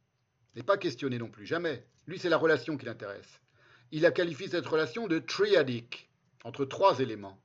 n'est 0.56 0.64
pas 0.64 0.78
questionné 0.78 1.18
non 1.18 1.30
plus, 1.30 1.46
jamais. 1.46 1.86
Lui, 2.08 2.20
c'est 2.20 2.30
la 2.30 2.38
relation 2.38 2.78
qui 2.78 2.86
l'intéresse. 2.86 3.42
Il 3.92 4.06
a 4.06 4.12
qualifié 4.12 4.48
cette 4.48 4.66
relation 4.66 5.08
de 5.08 5.20
triadique, 5.20 6.10
entre 6.44 6.66
trois 6.66 7.00
éléments. 7.00 7.42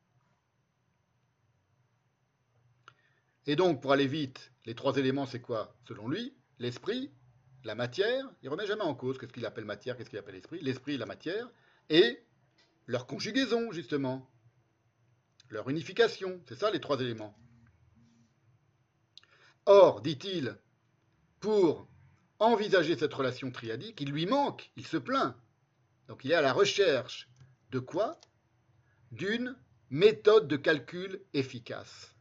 Et 3.47 3.57
donc, 3.57 3.81
pour 3.81 3.93
aller 3.93 4.07
vite, 4.07 4.51
les 4.67 4.75
trois 4.75 4.97
éléments, 4.97 5.27
c'est 5.27 5.41
quoi 5.41 5.77
Selon 5.87 6.09
lui, 6.09 6.35
l'esprit, 6.59 7.11
la 7.65 7.75
matière, 7.75 8.25
il 8.43 8.49
remet 8.49 8.67
jamais 8.67 8.83
en 8.83 8.95
cause 8.95 9.19
qu'est-ce 9.19 9.33
qu'il 9.33 9.47
appelle 9.47 9.65
matière, 9.65 9.97
qu'est-ce 9.97 10.11
qu'il 10.11 10.19
appelle 10.19 10.37
esprit, 10.37 10.61
l'esprit, 10.61 10.97
la 10.97 11.07
matière, 11.07 11.49
et 11.91 12.23
leur 12.87 13.07
conjugaison, 13.07 13.73
justement 13.73 14.31
leur 15.51 15.69
unification. 15.69 16.41
C'est 16.47 16.59
ça 16.59 16.71
les 16.71 16.81
trois 16.81 17.01
éléments. 17.01 17.35
Or, 19.67 20.01
dit-il, 20.01 20.57
pour 21.41 21.89
envisager 22.39 22.97
cette 22.97 23.15
relation 23.15 23.51
triadique, 23.51 24.01
il 24.01 24.11
lui 24.11 24.27
manque, 24.27 24.71
il 24.77 24.87
se 24.87 24.97
plaint. 24.97 25.35
Donc 26.07 26.25
il 26.25 26.33
est 26.33 26.37
à 26.37 26.43
la 26.43 26.53
recherche 26.53 27.29
de 27.71 27.79
quoi? 27.79 28.21
D'une 29.13 29.57
méthode 29.91 30.49
de 30.49 30.57
calcul 30.57 31.21
efficace. 31.35 32.15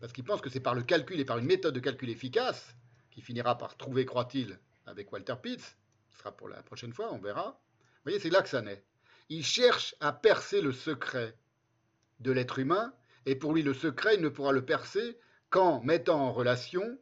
Parce 0.00 0.12
qu'il 0.12 0.24
pense 0.24 0.40
que 0.40 0.50
c'est 0.50 0.60
par 0.60 0.74
le 0.74 0.82
calcul 0.82 1.20
et 1.20 1.24
par 1.24 1.38
une 1.38 1.46
méthode 1.46 1.74
de 1.74 1.80
calcul 1.80 2.08
efficace 2.08 2.74
qu'il 3.20 3.26
finira 3.26 3.58
par 3.58 3.76
trouver, 3.76 4.06
croit-il, 4.06 4.58
avec 4.86 5.12
Walter 5.12 5.34
Pitts. 5.42 5.76
Ce 6.08 6.18
sera 6.18 6.32
pour 6.32 6.48
la 6.48 6.62
prochaine 6.62 6.92
fois, 6.92 7.12
on 7.12 7.18
verra. 7.18 7.60
Vous 7.78 8.04
voyez, 8.04 8.18
c'est 8.18 8.30
là 8.30 8.40
que 8.40 8.48
ça 8.48 8.62
naît. 8.62 8.82
Il 9.28 9.44
cherche 9.44 9.94
à 10.00 10.12
percer 10.12 10.62
le 10.62 10.72
secret 10.72 11.36
de 12.20 12.32
l'être 12.32 12.58
humain, 12.58 12.94
et 13.26 13.36
pour 13.36 13.52
lui 13.52 13.62
le 13.62 13.74
secret, 13.74 14.14
il 14.14 14.22
ne 14.22 14.30
pourra 14.30 14.52
le 14.52 14.64
percer 14.64 15.18
qu'en 15.50 15.82
mettant 15.82 16.20
en 16.20 16.32
relation 16.32 16.98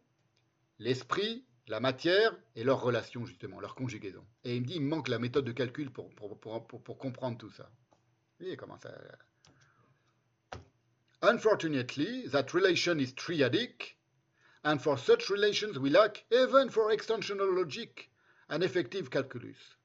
l'esprit, 0.80 1.44
la 1.68 1.80
matière 1.80 2.36
et 2.56 2.64
leur 2.64 2.80
relation, 2.80 3.24
justement, 3.24 3.60
leur 3.60 3.74
conjugaison. 3.74 4.24
Et 4.42 4.56
il 4.56 4.62
me 4.62 4.66
dit, 4.66 4.74
il 4.76 4.82
manque 4.82 5.08
la 5.08 5.18
méthode 5.18 5.44
de 5.44 5.52
calcul 5.52 5.90
pour, 5.90 6.10
pour, 6.14 6.98
comprendre 6.98 7.38
tout 7.38 7.50
ça. 7.50 7.70
Vous 8.38 8.44
voyez 8.44 8.56
comment 8.56 8.78
ça... 8.78 8.92
Unfortunately, 11.22 12.28
that 12.30 12.46
relation 12.52 12.98
is 12.98 13.14
triadic, 13.14 13.97
and 14.64 14.78
for 14.78 14.98
such 14.98 15.28
relations 15.30 15.78
we 15.78 15.90
lack, 15.90 16.24
even 16.30 16.70
for 16.70 16.90
extensional 16.90 17.54
logic, 17.54 18.10
an 18.48 18.62
effective 18.62 19.10
calculus. 19.10 19.76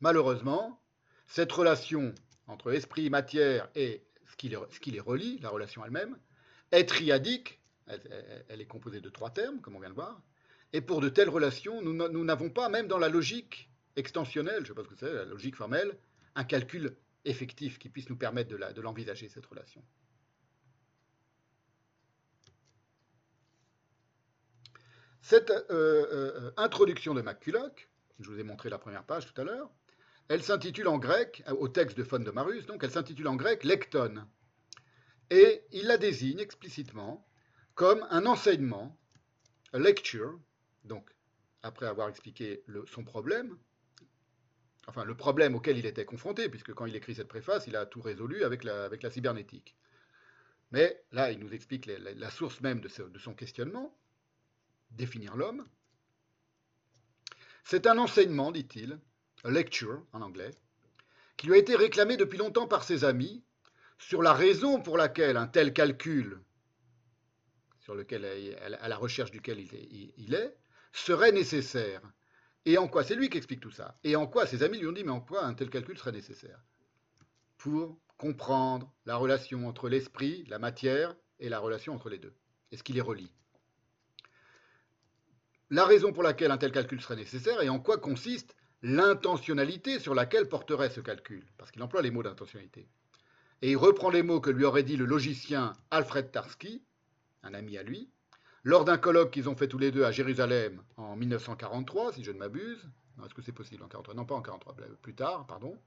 Malheureusement, 0.00 0.80
cette 1.26 1.52
relation 1.52 2.14
entre 2.46 2.72
esprit, 2.72 3.10
matière 3.10 3.68
et 3.74 4.02
ce 4.26 4.36
qui, 4.36 4.48
les, 4.90 5.00
relie, 5.00 5.38
la 5.40 5.48
relation 5.48 5.84
elle-même, 5.84 6.16
est 6.72 6.86
triadique, 6.86 7.60
elle, 7.86 8.60
est 8.60 8.66
composée 8.66 9.00
de 9.00 9.08
trois 9.08 9.30
termes, 9.30 9.60
comme 9.60 9.76
on 9.76 9.80
vient 9.80 9.90
de 9.90 9.94
voir, 9.94 10.20
et 10.72 10.80
pour 10.80 11.00
de 11.00 11.08
telles 11.08 11.28
relations, 11.28 11.80
nous 11.82 12.24
n'avons 12.24 12.50
pas, 12.50 12.68
même 12.68 12.88
dans 12.88 12.98
la 12.98 13.08
logique 13.08 13.70
extensionnelle, 13.96 14.56
je 14.56 14.60
ne 14.62 14.66
sais 14.66 14.74
pas 14.74 14.82
ce 14.82 14.88
que 14.88 14.96
c'est, 14.96 15.12
la 15.12 15.24
logique 15.24 15.56
formelle, 15.56 15.96
un 16.34 16.44
calcul 16.44 16.96
effectif 17.24 17.78
qui 17.78 17.88
puisse 17.88 18.10
nous 18.10 18.16
permettre 18.16 18.50
de 18.50 18.80
l'envisager, 18.80 19.28
cette 19.28 19.46
relation. 19.46 19.82
Cette 25.24 25.50
euh, 25.50 25.64
euh, 25.70 26.50
introduction 26.58 27.14
de 27.14 27.22
McCulloch, 27.22 27.88
je 28.20 28.28
vous 28.28 28.38
ai 28.38 28.42
montré 28.42 28.68
la 28.68 28.76
première 28.76 29.04
page 29.04 29.24
tout 29.24 29.40
à 29.40 29.44
l'heure, 29.44 29.70
elle 30.28 30.42
s'intitule 30.42 30.86
en 30.86 30.98
grec, 30.98 31.42
au 31.48 31.66
texte 31.66 31.96
de 31.96 32.04
Fon 32.04 32.18
de 32.18 32.30
Marus, 32.30 32.66
donc 32.66 32.84
elle 32.84 32.90
s'intitule 32.90 33.28
en 33.28 33.34
grec 33.34 33.64
lecton. 33.64 34.26
Et 35.30 35.62
il 35.72 35.86
la 35.86 35.96
désigne 35.96 36.40
explicitement 36.40 37.26
comme 37.74 38.06
un 38.10 38.26
enseignement, 38.26 39.00
a 39.72 39.78
lecture, 39.78 40.38
donc 40.84 41.10
après 41.62 41.86
avoir 41.86 42.10
expliqué 42.10 42.62
son 42.86 43.02
problème, 43.02 43.56
enfin 44.88 45.06
le 45.06 45.16
problème 45.16 45.54
auquel 45.54 45.78
il 45.78 45.86
était 45.86 46.04
confronté, 46.04 46.50
puisque 46.50 46.74
quand 46.74 46.84
il 46.84 46.96
écrit 46.96 47.14
cette 47.14 47.28
préface, 47.28 47.66
il 47.66 47.76
a 47.76 47.86
tout 47.86 48.02
résolu 48.02 48.44
avec 48.44 48.62
la, 48.62 49.10
cybernétique. 49.10 49.74
Mais 50.70 51.02
là, 51.12 51.30
il 51.30 51.38
nous 51.38 51.54
explique 51.54 51.86
la, 51.86 52.30
source 52.30 52.60
même 52.60 52.82
de 52.82 53.18
son 53.18 53.34
questionnement, 53.34 53.96
définir 54.96 55.36
l'homme. 55.36 55.66
C'est 57.64 57.86
un 57.86 57.98
enseignement, 57.98 58.52
dit-il, 58.52 58.98
lecture 59.44 60.04
en 60.12 60.22
anglais, 60.22 60.50
qui 61.36 61.46
lui 61.46 61.54
a 61.54 61.58
été 61.58 61.76
réclamé 61.76 62.16
depuis 62.16 62.38
longtemps 62.38 62.66
par 62.66 62.84
ses 62.84 63.04
amis 63.04 63.42
sur 63.98 64.22
la 64.22 64.32
raison 64.32 64.80
pour 64.80 64.96
laquelle 64.96 65.36
un 65.36 65.46
tel 65.46 65.72
calcul, 65.72 66.40
sur 67.80 67.94
lequel, 67.94 68.24
à 68.80 68.88
la 68.88 68.96
recherche 68.96 69.30
duquel 69.30 69.60
il 69.60 70.34
est, 70.34 70.56
serait 70.92 71.32
nécessaire. 71.32 72.00
Et 72.66 72.78
en 72.78 72.88
quoi 72.88 73.04
C'est 73.04 73.14
lui 73.14 73.28
qui 73.28 73.36
explique 73.36 73.60
tout 73.60 73.70
ça. 73.70 73.98
Et 74.04 74.16
en 74.16 74.26
quoi 74.26 74.46
Ses 74.46 74.62
amis 74.62 74.78
lui 74.78 74.86
ont 74.86 74.92
dit, 74.92 75.04
mais 75.04 75.10
en 75.10 75.20
quoi 75.20 75.44
un 75.44 75.54
tel 75.54 75.68
calcul 75.68 75.98
serait 75.98 76.12
nécessaire? 76.12 76.58
Pour 77.58 77.98
comprendre 78.16 78.92
la 79.04 79.16
relation 79.16 79.68
entre 79.68 79.88
l'esprit, 79.88 80.44
la 80.48 80.58
matière, 80.58 81.14
et 81.40 81.48
la 81.48 81.58
relation 81.58 81.94
entre 81.94 82.08
les 82.08 82.18
deux. 82.18 82.34
Est-ce 82.70 82.82
qu'il 82.82 82.94
les 82.94 83.00
relie 83.00 83.32
La 85.70 85.84
raison 85.86 86.12
pour 86.12 86.22
laquelle 86.22 86.50
un 86.50 86.58
tel 86.58 86.72
calcul 86.72 87.00
serait 87.00 87.16
nécessaire 87.16 87.62
et 87.62 87.68
en 87.68 87.80
quoi 87.80 87.98
consiste 87.98 88.54
l'intentionnalité 88.82 89.98
sur 89.98 90.14
laquelle 90.14 90.48
porterait 90.48 90.90
ce 90.90 91.00
calcul, 91.00 91.44
parce 91.56 91.70
qu'il 91.70 91.82
emploie 91.82 92.02
les 92.02 92.10
mots 92.10 92.22
d'intentionnalité. 92.22 92.86
Et 93.62 93.70
il 93.70 93.76
reprend 93.76 94.10
les 94.10 94.22
mots 94.22 94.40
que 94.40 94.50
lui 94.50 94.64
aurait 94.64 94.82
dit 94.82 94.96
le 94.96 95.06
logicien 95.06 95.72
Alfred 95.90 96.30
Tarski, 96.30 96.84
un 97.42 97.54
ami 97.54 97.78
à 97.78 97.82
lui, 97.82 98.10
lors 98.62 98.84
d'un 98.84 98.98
colloque 98.98 99.30
qu'ils 99.30 99.48
ont 99.48 99.56
fait 99.56 99.68
tous 99.68 99.78
les 99.78 99.90
deux 99.90 100.04
à 100.04 100.12
Jérusalem 100.12 100.82
en 100.96 101.16
1943, 101.16 102.12
si 102.12 102.24
je 102.24 102.32
ne 102.32 102.38
m'abuse. 102.38 102.86
Est-ce 103.24 103.34
que 103.34 103.42
c'est 103.42 103.52
possible 103.52 103.82
en 103.82 103.88
43 103.88 104.14
Non, 104.14 104.26
pas 104.26 104.34
en 104.34 104.42
43, 104.42 104.76
plus 105.00 105.14
tard, 105.14 105.46
pardon. 105.46 105.78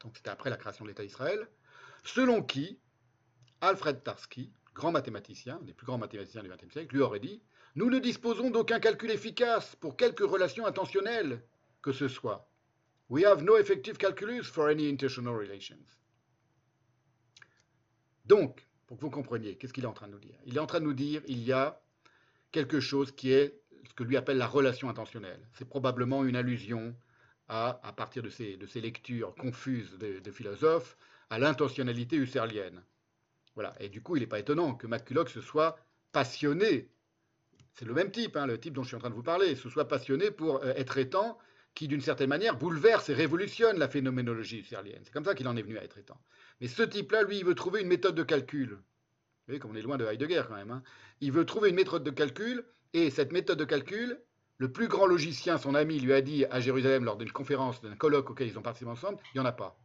Donc 0.00 0.16
c'était 0.16 0.30
après 0.30 0.50
la 0.50 0.56
création 0.56 0.84
de 0.84 0.90
l'État 0.90 1.02
d'Israël. 1.02 1.48
Selon 2.04 2.42
qui, 2.42 2.78
Alfred 3.60 4.02
Tarski, 4.02 4.52
grand 4.74 4.92
mathématicien, 4.92 5.58
un 5.60 5.64
des 5.64 5.74
plus 5.74 5.86
grands 5.86 5.98
mathématiciens 5.98 6.42
du 6.42 6.48
XXe 6.48 6.72
siècle, 6.72 6.94
lui 6.94 7.02
aurait 7.02 7.20
dit 7.20 7.42
Nous 7.76 7.90
ne 7.90 7.98
disposons 7.98 8.50
d'aucun 8.50 8.80
calcul 8.80 9.10
efficace 9.10 9.76
pour 9.76 9.96
quelque 9.96 10.24
relation 10.24 10.66
intentionnelle 10.66 11.42
que 11.82 11.92
ce 11.92 12.08
soit. 12.08 12.50
We 13.10 13.24
have 13.24 13.42
no 13.42 13.56
effective 13.58 13.98
calculus 13.98 14.44
for 14.44 14.68
any 14.68 14.88
intentional 14.88 15.36
relations. 15.36 15.84
Donc, 18.24 18.66
pour 18.86 18.96
que 18.96 19.02
vous 19.02 19.10
compreniez, 19.10 19.56
qu'est-ce 19.56 19.72
qu'il 19.72 19.84
est 19.84 19.88
en 19.88 19.92
train 19.92 20.08
de 20.08 20.12
nous 20.12 20.18
dire? 20.18 20.38
Il 20.46 20.56
est 20.56 20.60
en 20.60 20.66
train 20.66 20.80
de 20.80 20.86
nous 20.86 20.94
dire 20.94 21.22
il 21.28 21.42
y 21.44 21.52
a 21.52 21.80
quelque 22.50 22.80
chose 22.80 23.12
qui 23.12 23.30
est 23.32 23.60
ce 23.86 23.94
que 23.94 24.02
lui 24.02 24.16
appelle 24.16 24.38
la 24.38 24.46
relation 24.46 24.88
intentionnelle. 24.88 25.46
C'est 25.52 25.68
probablement 25.68 26.24
une 26.24 26.34
allusion 26.34 26.96
à, 27.48 27.78
à 27.82 27.92
partir 27.92 28.22
de 28.22 28.30
ces, 28.30 28.56
de 28.56 28.66
ces 28.66 28.80
lectures 28.80 29.34
confuses 29.34 29.98
de, 29.98 30.30
philosophes, 30.30 30.96
à 31.30 31.38
l'intentionnalité 31.38 32.16
husserlienne. 32.16 32.82
Voilà. 33.54 33.74
Et 33.80 33.88
du 33.88 34.02
coup, 34.02 34.16
il 34.16 34.20
n'est 34.20 34.26
pas 34.26 34.40
étonnant 34.40 34.74
que 34.74 34.86
McCulloch 34.86 35.28
se 35.28 35.40
soit 35.40 35.78
passionné, 36.12 36.88
c'est 37.78 37.84
le 37.84 37.92
même 37.92 38.10
type, 38.10 38.36
hein, 38.36 38.46
le 38.46 38.58
type 38.58 38.72
dont 38.72 38.82
je 38.82 38.88
suis 38.88 38.96
en 38.96 39.00
train 39.00 39.10
de 39.10 39.14
vous 39.14 39.22
parler, 39.22 39.54
se 39.54 39.68
soit 39.68 39.86
passionné 39.86 40.30
pour 40.30 40.64
euh, 40.64 40.72
être 40.76 40.96
étant 40.98 41.38
qui, 41.74 41.88
d'une 41.88 42.00
certaine 42.00 42.30
manière, 42.30 42.56
bouleverse 42.56 43.10
et 43.10 43.14
révolutionne 43.14 43.78
la 43.78 43.86
phénoménologie 43.86 44.60
husserlienne. 44.60 45.02
C'est 45.04 45.12
comme 45.12 45.26
ça 45.26 45.34
qu'il 45.34 45.46
en 45.46 45.56
est 45.56 45.62
venu 45.62 45.76
à 45.76 45.84
être 45.84 45.98
étant. 45.98 46.18
Mais 46.60 46.68
ce 46.68 46.82
type-là, 46.82 47.22
lui, 47.22 47.38
il 47.38 47.44
veut 47.44 47.54
trouver 47.54 47.82
une 47.82 47.88
méthode 47.88 48.14
de 48.14 48.22
calcul. 48.22 48.70
Vous 48.70 48.78
voyez, 49.48 49.60
comme 49.60 49.72
on 49.72 49.74
est 49.74 49.82
loin 49.82 49.98
de 49.98 50.06
Heidegger 50.06 50.44
quand 50.48 50.56
même. 50.56 50.70
Hein. 50.70 50.82
Il 51.20 51.32
veut 51.32 51.44
trouver 51.44 51.68
une 51.68 51.74
méthode 51.74 52.02
de 52.02 52.10
calcul, 52.10 52.64
et 52.94 53.10
cette 53.10 53.30
méthode 53.30 53.58
de 53.58 53.64
calcul, 53.66 54.18
le 54.56 54.72
plus 54.72 54.88
grand 54.88 55.06
logicien, 55.06 55.58
son 55.58 55.74
ami, 55.74 56.00
lui 56.00 56.14
a 56.14 56.22
dit 56.22 56.46
à 56.46 56.60
Jérusalem 56.60 57.04
lors 57.04 57.18
d'une 57.18 57.30
conférence, 57.30 57.82
d'un 57.82 57.94
colloque 57.94 58.30
auquel 58.30 58.48
ils 58.48 58.58
ont 58.58 58.62
participé 58.62 58.90
ensemble, 58.90 59.18
il 59.34 59.38
n'y 59.38 59.46
en 59.46 59.48
a 59.48 59.52
pas. 59.52 59.78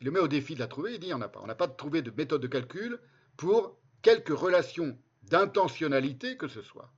Il 0.00 0.06
le 0.06 0.12
met 0.12 0.20
au 0.20 0.28
défi 0.28 0.54
de 0.54 0.60
la 0.60 0.66
trouver, 0.66 0.94
il 0.94 0.98
dit 0.98 1.08
il 1.08 1.10
n'y 1.10 1.14
en 1.14 1.20
a 1.20 1.28
pas. 1.28 1.40
On 1.42 1.46
n'a 1.46 1.54
pas 1.54 1.68
trouvé 1.68 2.00
de 2.00 2.10
méthode 2.10 2.40
de 2.40 2.46
calcul 2.46 2.98
pour 3.36 3.78
quelque 4.00 4.32
relation 4.32 4.98
d'intentionnalité 5.24 6.36
que 6.36 6.48
ce 6.48 6.62
soit. 6.62 6.92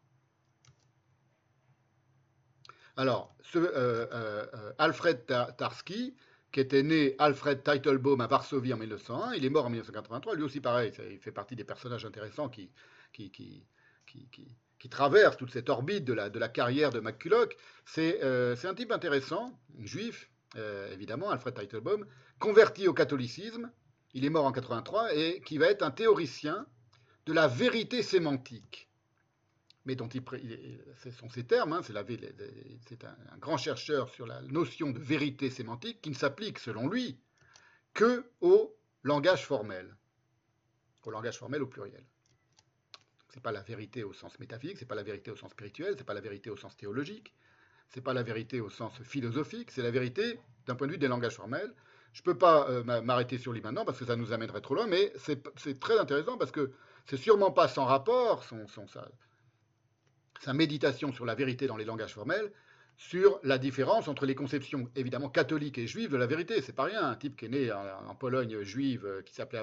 Alors, 2.96 3.34
euh, 3.56 3.66
euh, 3.76 4.06
euh, 4.12 4.72
Alfred 4.78 5.26
Tarski, 5.26 6.14
qui 6.52 6.60
était 6.60 6.82
né 6.82 7.16
Alfred 7.18 7.62
Teitelbaum 7.62 8.20
à 8.20 8.26
Varsovie 8.28 8.72
en 8.72 8.76
1901, 8.76 9.34
il 9.34 9.44
est 9.44 9.50
mort 9.50 9.66
en 9.66 9.70
1983, 9.70 10.36
lui 10.36 10.44
aussi 10.44 10.60
pareil, 10.60 10.92
il 11.10 11.18
fait 11.18 11.32
partie 11.32 11.56
des 11.56 11.64
personnages 11.64 12.04
intéressants 12.04 12.48
qui, 12.48 12.70
qui, 13.12 13.66
toute 15.38 15.50
cette 15.50 15.68
orbite 15.68 16.04
de 16.04 16.12
la, 16.12 16.30
de 16.30 16.38
la 16.38 16.48
carrière 16.48 16.90
de 16.90 17.00
McCulloch. 17.00 17.56
C'est 17.84 18.22
un 18.22 18.74
type 18.74 18.92
intéressant, 18.92 19.58
juif, 19.80 20.30
évidemment, 20.92 21.30
Alfred 21.30 21.54
Teitelbaum, 21.54 22.06
converti 22.38 22.86
au 22.86 22.94
catholicisme, 22.94 23.72
il 24.12 24.24
est 24.24 24.30
mort 24.30 24.44
en 24.44 24.50
1983, 24.50 25.14
et 25.16 25.40
qui 25.44 25.58
va 25.58 25.66
être 25.66 25.82
un 25.82 25.90
théoricien 25.90 26.66
de 27.26 27.32
la 27.32 27.48
vérité 27.48 28.02
sémantique 28.02 28.88
mais 29.84 29.96
dont 29.96 30.08
il, 30.08 30.22
ce 31.02 31.10
sont 31.10 31.28
ces 31.28 31.44
termes, 31.44 31.72
hein, 31.72 31.82
c'est 31.82 33.04
un, 33.04 33.16
grand 33.38 33.56
chercheur 33.56 34.08
sur 34.08 34.26
la 34.26 34.40
notion 34.42 34.90
de 34.90 34.98
vérité 34.98 35.50
sémantique 35.50 36.00
qui 36.00 36.10
ne 36.10 36.14
s'applique, 36.14 36.58
selon 36.58 36.88
lui, 36.88 37.18
que 37.92 38.24
au 38.40 38.74
langage 39.02 39.44
formel, 39.44 39.94
au 41.04 41.10
langage 41.10 41.38
formel 41.38 41.62
au 41.62 41.66
pluriel. 41.66 42.04
Ce 43.30 43.36
n'est 43.36 43.42
pas 43.42 43.52
la 43.52 43.62
vérité 43.62 44.04
au 44.04 44.12
sens 44.12 44.38
métaphysique, 44.38 44.78
ce 44.78 44.84
n'est 44.84 44.88
pas 44.88 44.94
la 44.94 45.02
vérité 45.02 45.30
au 45.30 45.36
sens 45.36 45.50
spirituel, 45.50 45.94
ce 45.94 45.98
n'est 45.98 46.04
pas 46.04 46.14
la 46.14 46.20
vérité 46.20 46.50
au 46.50 46.56
sens 46.56 46.76
théologique, 46.76 47.34
ce 47.90 47.98
n'est 47.98 48.02
pas 48.02 48.14
la 48.14 48.22
vérité 48.22 48.60
au 48.60 48.70
sens 48.70 48.92
philosophique, 49.02 49.70
c'est 49.70 49.82
la 49.82 49.90
vérité 49.90 50.38
d'un 50.66 50.76
point 50.76 50.86
de 50.86 50.92
vue 50.92 50.98
des 50.98 51.08
langages 51.08 51.36
formels. 51.36 51.74
Je 52.14 52.20
ne 52.20 52.24
peux 52.24 52.38
pas 52.38 52.70
euh, 52.70 53.02
m'arrêter 53.02 53.38
sur 53.38 53.52
lui 53.52 53.60
maintenant 53.60 53.84
parce 53.84 53.98
que 53.98 54.04
ça 54.04 54.16
nous 54.16 54.32
amènerait 54.32 54.60
trop 54.60 54.76
loin, 54.76 54.86
mais 54.86 55.12
c'est 55.16 55.80
très 55.80 55.98
intéressant 55.98 56.38
parce 56.38 56.52
que 56.52 56.72
c'est 57.06 57.16
sûrement 57.16 57.50
pas 57.50 57.68
sans 57.68 57.84
rapport, 57.84 58.44
son, 58.44 58.66
sa 60.40 60.52
méditation 60.52 61.12
sur 61.12 61.24
la 61.24 61.34
vérité 61.34 61.66
dans 61.66 61.76
les 61.76 61.84
langages 61.84 62.14
formels, 62.14 62.52
sur 62.96 63.40
la 63.42 63.58
différence 63.58 64.08
entre 64.08 64.24
les 64.24 64.34
conceptions 64.34 64.88
évidemment 64.94 65.28
catholiques 65.28 65.78
et 65.78 65.86
juives 65.86 66.10
de 66.10 66.16
la 66.16 66.26
vérité. 66.26 66.62
C'est 66.62 66.72
pas 66.72 66.84
rien, 66.84 67.02
un 67.02 67.16
type 67.16 67.36
qui 67.36 67.46
est 67.46 67.48
né 67.48 67.72
en, 67.72 68.14
Pologne 68.14 68.62
juive, 68.62 69.04
euh, 69.04 69.22
qui 69.22 69.34
s'appelait 69.34 69.62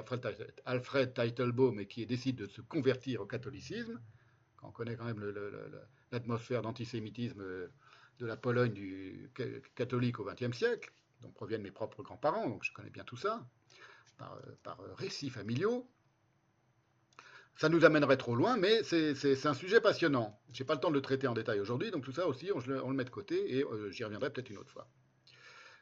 Alfred, 0.66 1.14
Teitelbaum 1.14 1.80
et 1.80 1.86
qui 1.86 2.06
décide 2.06 2.36
de 2.36 2.46
se 2.46 2.60
convertir 2.60 3.22
au 3.22 3.26
catholicisme, 3.26 4.00
quand 4.56 4.68
on 4.68 4.72
connaît 4.72 4.96
quand 4.96 5.04
même 5.04 5.22
l'atmosphère 6.10 6.62
d'antisémitisme 6.62 7.40
euh, 7.40 7.68
de 8.18 8.26
la 8.26 8.36
Pologne 8.36 8.72
du 8.72 9.30
catholique 9.74 10.20
au 10.20 10.24
XXe 10.24 10.56
siècle, 10.56 10.92
dont 11.22 11.30
proviennent 11.30 11.62
mes 11.62 11.70
propres 11.70 12.02
grands-parents, 12.02 12.48
donc 12.48 12.64
je 12.64 12.72
connais 12.72 12.90
bien 12.90 13.04
tout 13.04 13.16
ça, 13.16 13.44
par, 14.18 14.34
euh, 14.34 14.52
par 14.62 14.78
récits 14.96 15.30
familiaux. 15.30 15.88
Ça 17.56 17.68
nous 17.68 17.84
amènerait 17.84 18.16
trop 18.16 18.34
loin, 18.34 18.56
mais 18.56 18.82
c'est 18.82 19.46
un 19.46 19.54
sujet 19.54 19.80
passionnant. 19.80 20.40
Je 20.52 20.62
n'ai 20.62 20.66
pas 20.66 20.74
le 20.74 20.80
temps 20.80 20.90
de 20.90 20.94
le 20.94 21.02
traiter 21.02 21.26
en 21.26 21.34
détail 21.34 21.60
aujourd'hui, 21.60 21.90
donc 21.90 22.04
tout 22.04 22.12
ça 22.12 22.26
aussi, 22.26 22.50
on, 22.52 22.58
le 22.90 22.96
met 22.96 23.04
de 23.04 23.10
côté 23.10 23.56
et 23.56 23.64
euh, 23.64 23.90
j'y 23.90 24.04
reviendrai 24.04 24.30
peut-être 24.30 24.50
une 24.50 24.58
autre 24.58 24.70
fois. 24.70 24.88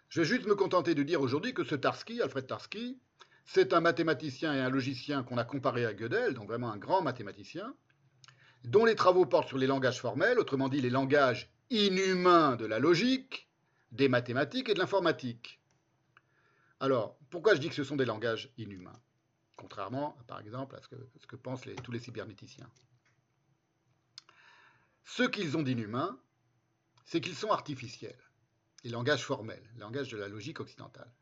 Je 0.09 0.21
vais 0.21 0.27
juste 0.27 0.47
me 0.47 0.55
contenter 0.55 0.95
de 0.95 1.03
dire 1.03 1.21
aujourd'hui 1.21 1.55
que 1.55 1.65
ce 1.65 1.77
Tarski, 1.77 2.21
Alfred 2.21 2.47
Tarski, 2.47 2.99
c'est 3.45 3.73
un 3.73 3.81
mathématicien 3.81 4.55
et 4.55 4.61
un 4.61 4.69
logicien 4.69 5.23
qu'on 5.23 5.39
a 5.39 5.45
comparé 5.45 5.87
à 5.87 5.95
Gödel, 5.95 6.35
donc 6.35 6.49
vraiment 6.49 6.71
un 6.71 6.77
grand 6.77 7.03
mathématicien, 7.03 7.75
dont 8.65 8.85
les 8.85 8.95
travaux 8.95 9.25
portent 9.25 9.49
sur 9.49 9.59
les 9.59 9.67
langages 9.67 10.01
formels, 10.01 10.39
autrement 10.39 10.69
dit 10.69 10.81
les 10.81 10.91
langages 10.91 11.51
inhumains 11.71 12.57
de 12.57 12.67
la 12.67 12.79
logique, 12.79 13.49
des 13.93 14.09
mathématiques 14.09 14.69
et 14.69 14.75
de 14.75 14.79
l'informatique. 14.79 15.61
Alors, 16.81 17.17
pourquoi 17.31 17.55
je 17.55 17.61
dis 17.61 17.69
que 17.69 17.75
ce 17.75 17.85
sont 17.85 17.97
des 17.97 18.05
langages 18.05 18.53
inhumains? 18.59 19.01
Contrairement, 19.61 20.17
par 20.27 20.41
exemple, 20.41 20.75
à 20.75 20.81
ce 20.81 21.27
que, 21.27 21.37
pensent 21.37 21.63
tous 21.85 21.93
les 21.93 22.01
cybernéticiens. 22.01 22.71
Ce 25.05 25.23
qu'ils 25.23 25.57
ont 25.57 25.63
d'inhumain, 25.63 26.19
c'est 27.05 27.21
qu'ils 27.21 27.37
sont 27.37 27.51
artificiels, 27.51 28.19
les 28.85 28.91
langages 28.91 29.25
formels, 29.25 29.63
les 29.75 29.81
langages 29.81 30.09
de 30.09 30.17
la 30.17 30.29
logique 30.29 30.61
occidentale. 30.61 31.13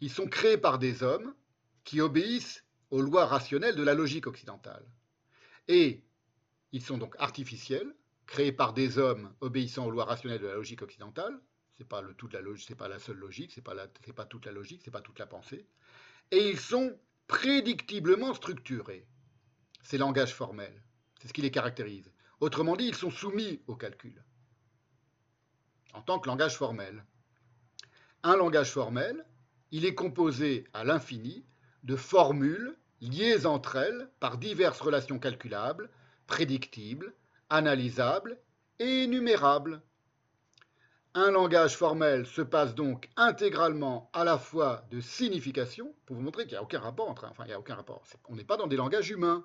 Ils 0.00 0.10
sont 0.10 0.26
créés 0.26 0.58
par 0.58 0.78
des 0.78 1.02
hommes 1.02 1.34
qui 1.84 2.00
obéissent 2.00 2.64
aux 2.90 3.00
lois 3.00 3.24
rationnelles 3.24 3.76
de 3.76 3.82
la 3.82 3.94
logique 3.94 4.26
occidentale. 4.26 4.84
Et 5.68 6.04
ils 6.72 6.82
sont 6.82 6.98
donc 6.98 7.16
artificiels, 7.18 7.94
créés 8.26 8.52
par 8.52 8.74
des 8.74 8.98
hommes 8.98 9.34
obéissant 9.40 9.86
aux 9.86 9.90
lois 9.90 10.04
rationnelles 10.04 10.40
de 10.40 10.48
la 10.48 10.54
logique 10.54 10.82
occidentale. 10.82 11.40
C'est 11.78 11.88
pas 11.88 12.02
la 12.02 12.40
logique, 12.40 12.66
c'est 12.68 12.74
pas 12.74 12.88
la 12.88 12.98
seule 12.98 13.16
logique, 13.16 13.52
c'est 13.52 13.62
pas, 13.62 13.74
pas 14.14 14.26
toute 14.26 14.44
la 14.44 14.52
logique, 14.52 14.82
c'est 14.84 14.90
pas 14.90 15.00
toute 15.00 15.18
la 15.18 15.26
pensée. 15.26 15.66
Et 16.30 16.50
ils 16.50 16.58
sont 16.58 16.98
prédictiblement 17.26 18.34
structurés, 18.34 19.06
ces 19.82 19.98
langages 19.98 20.34
formels. 20.34 20.82
C'est 21.20 21.28
ce 21.28 21.32
qui 21.32 21.42
les 21.42 21.50
caractérise. 21.50 22.10
Autrement 22.40 22.76
dit, 22.76 22.86
ils 22.86 22.94
sont 22.94 23.10
soumis 23.10 23.60
au 23.66 23.76
calcul 23.76 24.22
en 25.96 26.02
tant 26.02 26.18
que 26.18 26.28
langage 26.28 26.56
formel. 26.56 27.04
Un 28.22 28.36
langage 28.36 28.70
formel, 28.70 29.24
il 29.70 29.86
est 29.86 29.94
composé 29.94 30.64
à 30.74 30.84
l'infini 30.84 31.44
de 31.84 31.96
formules 31.96 32.76
liées 33.00 33.46
entre 33.46 33.76
elles 33.76 34.10
par 34.20 34.36
diverses 34.36 34.80
relations 34.80 35.18
calculables, 35.18 35.88
prédictibles, 36.26 37.14
analysables 37.48 38.38
et 38.78 39.04
énumérables. 39.04 39.80
Un 41.18 41.30
langage 41.30 41.78
formel 41.78 42.26
se 42.26 42.42
passe 42.42 42.74
donc 42.74 43.08
intégralement 43.16 44.10
à 44.12 44.22
la 44.22 44.36
fois 44.36 44.86
de 44.90 45.00
signification, 45.00 45.94
pour 46.04 46.14
vous 46.14 46.20
montrer 46.20 46.42
qu'il 46.42 46.52
n'y 46.52 46.58
a 46.58 46.62
aucun 46.62 46.78
rapport 46.78 47.08
entre, 47.08 47.24
enfin 47.24 47.44
il 47.44 47.48
n'y 47.48 47.54
a 47.54 47.58
aucun 47.58 47.74
rapport. 47.74 48.04
On 48.28 48.36
n'est 48.36 48.44
pas 48.44 48.58
dans 48.58 48.66
des 48.66 48.76
langages 48.76 49.08
humains, 49.08 49.42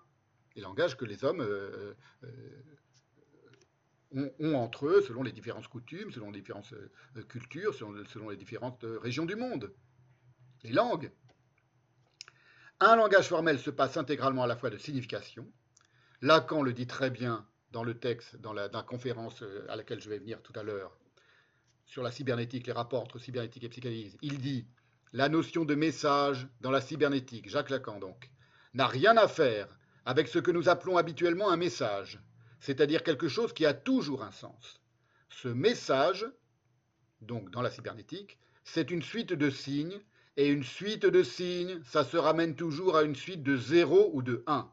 les 0.58 0.64
langages 0.64 0.98
que 0.98 1.06
les 1.06 1.24
hommes 1.24 1.40
euh, 1.40 1.93
euh, 2.25 4.30
ont, 4.41 4.56
entre 4.56 4.88
eux, 4.88 5.01
selon 5.01 5.24
les 5.24 5.32
différentes 5.32 5.69
coutumes, 5.69 6.11
selon 6.11 6.32
les 6.32 6.41
différentes 6.41 6.74
euh, 6.74 7.24
cultures, 7.24 7.74
selon, 7.74 8.27
les 8.27 8.35
différentes 8.35 8.83
régions 9.01 9.25
du 9.25 9.38
monde. 9.38 9.74
Les 10.64 10.74
langues. 10.74 11.09
Un 12.82 12.98
langage 12.98 13.30
formel 13.30 13.59
se 13.59 13.69
passe 13.69 13.95
intégralement 13.95 14.43
à 14.43 14.48
la 14.48 14.58
fois 14.58 14.72
de 14.72 14.77
signification. 14.77 15.50
Lacan 16.19 16.64
le 16.64 16.74
dit 16.74 16.88
très 16.88 17.11
bien 17.11 17.48
dans 17.72 17.85
le 17.85 17.98
texte, 17.98 18.35
dans 18.41 18.51
la, 18.51 18.67
conférence 18.83 19.41
à 19.69 19.77
laquelle 19.77 20.01
je 20.01 20.09
vais 20.09 20.19
venir 20.19 20.41
tout 20.41 20.59
à 20.59 20.64
l'heure, 20.64 20.98
sur 21.92 22.03
la 22.03 22.11
cybernétique, 22.11 22.68
les 22.68 22.74
rapports 22.74 23.02
entre 23.02 23.20
cybernétique 23.20 23.66
et 23.66 23.70
psychanalyse. 23.70 24.16
Il 24.22 24.40
dit 24.40 24.66
la 25.11 25.28
notion 25.28 25.66
de 25.66 25.76
message 25.76 26.48
dans 26.61 26.72
la 26.72 26.80
cybernétique, 26.80 27.50
Jacques 27.50 27.70
Lacan 27.70 28.00
donc, 28.00 28.32
n'a 28.74 28.88
rien 28.88 29.18
à 29.18 29.28
faire 29.28 29.78
avec 30.06 30.30
ce 30.30 30.40
que 30.40 30.52
nous 30.52 30.70
appelons 30.70 30.95
habituellement 30.95 31.52
un 31.52 31.58
message, 31.58 32.22
c'est-à-dire 32.61 33.03
quelque 33.03 33.28
chose 33.28 33.52
qui 33.52 33.66
a 33.66 33.74
toujours 33.74 34.24
un 34.24 34.32
sens. 34.32 34.82
Ce 35.28 35.50
message, 35.50 36.26
donc 37.20 37.52
dans 37.52 37.61
la 37.61 37.70
cybernétique, 37.70 38.40
c'est 38.64 38.90
une 38.90 39.02
suite 39.02 39.34
de 39.34 39.50
signes, 39.50 40.00
et 40.38 40.48
une 40.48 40.64
suite 40.64 41.06
de 41.06 41.24
signes, 41.24 41.82
ça 41.84 42.06
se 42.06 42.16
ramène 42.16 42.56
toujours 42.56 42.95
à 42.95 43.03
une 43.03 43.18
suite 43.18 43.44
de 43.44 43.58
0 43.58 44.11
ou 44.14 44.22
de 44.22 44.45
1. 44.48 44.72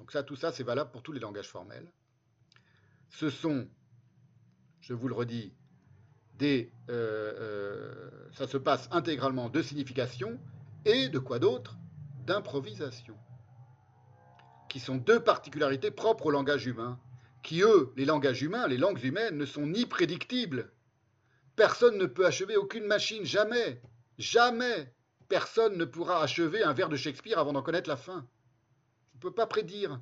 Donc 0.00 0.10
ça, 0.10 0.24
tout 0.24 0.34
ça, 0.34 0.50
c'est 0.50 0.64
valable 0.64 0.90
pour 0.90 1.04
tous 1.04 1.12
les 1.12 1.20
langages 1.20 1.48
formels. 1.48 1.92
Ce 3.08 3.30
sont, 3.30 3.68
je 4.80 4.94
vous 4.94 5.06
le 5.06 5.14
redis, 5.14 5.54
euh, 6.40 6.64
euh, 6.88 8.10
ça 8.32 8.46
se 8.46 8.56
passe 8.56 8.88
intégralement 8.90 9.48
de 9.48 9.62
signification 9.62 10.38
et 10.84 11.08
de 11.08 11.18
quoi 11.18 11.38
d'autre? 11.38 11.76
D'improvisation 12.26 13.16
qui 14.72 14.80
sont 14.80 14.96
deux 14.96 15.20
particularités 15.20 15.90
propres 15.90 16.26
au 16.26 16.30
langage 16.30 16.66
humain, 16.66 16.98
qui, 17.42 17.60
eux, 17.60 17.92
les 17.94 18.06
langages 18.06 18.40
humains, 18.40 18.66
les 18.66 18.78
langues 18.78 19.04
humaines, 19.04 19.36
ne 19.36 19.44
sont 19.44 19.66
ni 19.66 19.84
prédictibles. 19.84 20.72
Personne 21.56 21.98
ne 21.98 22.06
peut 22.06 22.24
achever 22.24 22.56
aucune 22.56 22.86
machine, 22.86 23.22
jamais, 23.26 23.82
jamais. 24.16 24.90
Personne 25.28 25.76
ne 25.76 25.84
pourra 25.84 26.22
achever 26.22 26.62
un 26.62 26.72
vers 26.72 26.88
de 26.88 26.96
Shakespeare 26.96 27.38
avant 27.38 27.52
d'en 27.52 27.60
connaître 27.60 27.90
la 27.90 27.98
fin. 27.98 28.26
On 29.12 29.16
ne 29.16 29.20
peut 29.20 29.34
pas 29.34 29.46
prédire. 29.46 30.00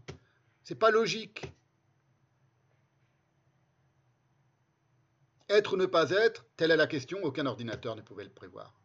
C'est 0.62 0.78
pas 0.78 0.92
logique. 0.92 1.52
Être 5.50 5.74
ou 5.74 5.76
ne 5.76 5.86
pas 5.86 6.10
être, 6.10 6.46
telle 6.56 6.70
est 6.70 6.76
la 6.76 6.86
question, 6.86 7.18
aucun 7.24 7.44
ordinateur 7.44 7.96
ne 7.96 8.02
pouvait 8.02 8.22
le 8.22 8.30
prévoir. 8.30 8.80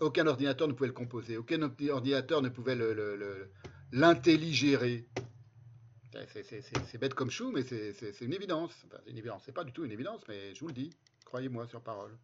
Aucun 0.00 0.26
ordinateur 0.26 0.66
ne 0.66 0.72
pouvait 0.72 0.88
le 0.88 0.94
composer, 0.94 1.36
aucun 1.36 1.60
ordinateur 1.60 2.40
ne 2.40 2.48
pouvait 2.48 2.74
l'intelligérer. 3.92 5.06
C'est 6.32 6.98
bête 6.98 7.12
comme 7.12 7.30
chou, 7.30 7.52
mais 7.52 7.62
c'est 7.62 8.20
une 8.22 8.32
évidence. 8.32 8.72
c'est 9.04 9.10
une 9.10 9.18
évidence. 9.18 9.42
C'est 9.44 9.52
pas 9.52 9.64
du 9.64 9.72
tout 9.72 9.84
une 9.84 9.92
évidence, 9.92 10.22
mais 10.26 10.54
je 10.54 10.60
vous 10.60 10.68
le 10.68 10.72
dis. 10.72 10.90
Croyez-moi 11.26 11.66
sur 11.66 11.82
parole. 11.82 12.16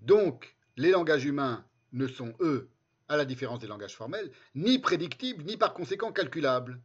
Donc, 0.00 0.56
les 0.78 0.90
langages 0.90 1.26
humains 1.26 1.66
ne 1.92 2.06
sont, 2.06 2.32
eux, 2.40 2.70
à 3.08 3.18
la 3.18 3.26
différence 3.26 3.58
des 3.58 3.66
langages 3.66 3.94
formels, 3.94 4.32
ni 4.54 4.78
prédictibles, 4.78 5.44
ni 5.44 5.58
par 5.58 5.74
conséquent 5.74 6.12
calculables. 6.12 6.80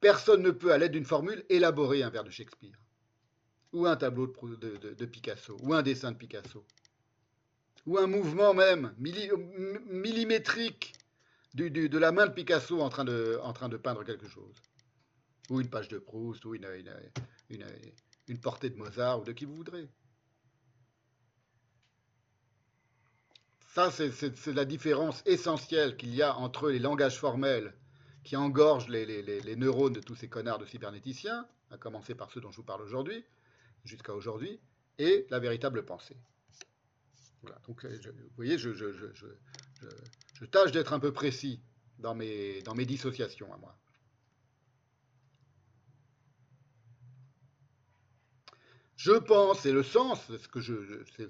Personne 0.00 0.42
ne 0.42 0.52
peut, 0.52 0.72
à 0.72 0.78
l'aide 0.78 0.92
d'une 0.92 1.04
formule, 1.04 1.44
élaborer 1.50 2.02
un 2.02 2.10
vers 2.10 2.24
de 2.24 2.30
Shakespeare, 2.30 2.78
ou 3.72 3.86
un 3.86 3.96
tableau 3.96 4.26
de, 4.26 5.04
Picasso, 5.06 5.56
ou 5.62 5.74
un 5.74 5.82
dessin 5.82 6.12
de 6.12 6.16
Picasso, 6.16 6.64
ou 7.86 7.98
un 7.98 8.06
mouvement 8.06 8.54
même 8.54 8.94
millimétrique 8.98 10.94
de 11.54 11.98
la 11.98 12.12
main 12.12 12.26
de 12.26 12.32
Picasso 12.32 12.80
en 12.80 12.88
train 12.88 13.04
de, 13.04 13.76
peindre 13.76 14.04
quelque 14.04 14.28
chose. 14.28 14.54
Ou 15.50 15.60
une 15.60 15.68
page 15.70 15.88
de 15.88 15.98
Proust, 15.98 16.44
ou 16.44 16.54
une, 16.54 16.66
une, 17.48 18.38
portée 18.38 18.70
de 18.70 18.76
Mozart, 18.76 19.20
ou 19.20 19.24
de 19.24 19.32
qui 19.32 19.46
vous 19.46 19.54
voudrez. 19.54 19.88
Ça, 23.74 23.90
c'est 23.90 24.46
la 24.52 24.64
différence 24.64 25.22
essentielle 25.24 25.96
qu'il 25.96 26.14
y 26.14 26.22
a 26.22 26.36
entre 26.36 26.70
les 26.70 26.78
langages 26.78 27.18
formels 27.18 27.72
qui 28.24 28.36
engorgent 28.36 28.88
les, 28.88 29.06
les, 29.22 29.56
neurones 29.56 29.94
de 29.94 30.00
tous 30.00 30.14
ces 30.16 30.28
connards 30.28 30.58
de 30.58 30.66
cybernéticiens, 30.66 31.46
à 31.70 31.78
commencer 31.78 32.14
par 32.14 32.30
ceux 32.30 32.40
dont 32.40 32.50
je 32.50 32.56
vous 32.56 32.64
parle 32.64 32.82
aujourd'hui, 32.82 33.24
jusqu'à 33.88 34.14
aujourd'hui, 34.14 34.60
et 34.98 35.26
la 35.30 35.38
véritable 35.38 35.84
pensée. 35.84 36.16
Voilà. 37.42 37.58
Donc, 37.66 37.84
euh, 37.84 37.98
vous 38.04 38.30
voyez, 38.36 38.58
je, 38.58 38.70
tâche 40.50 40.72
d'être 40.72 40.92
un 40.92 41.00
peu 41.00 41.12
précis 41.12 41.60
dans 41.98 42.14
mes, 42.14 42.62
dissociations 42.86 43.52
à 43.52 43.56
moi. 43.56 43.76
Je 48.96 49.12
pense, 49.12 49.64
et 49.64 49.72
le 49.72 49.84
sens, 49.84 50.30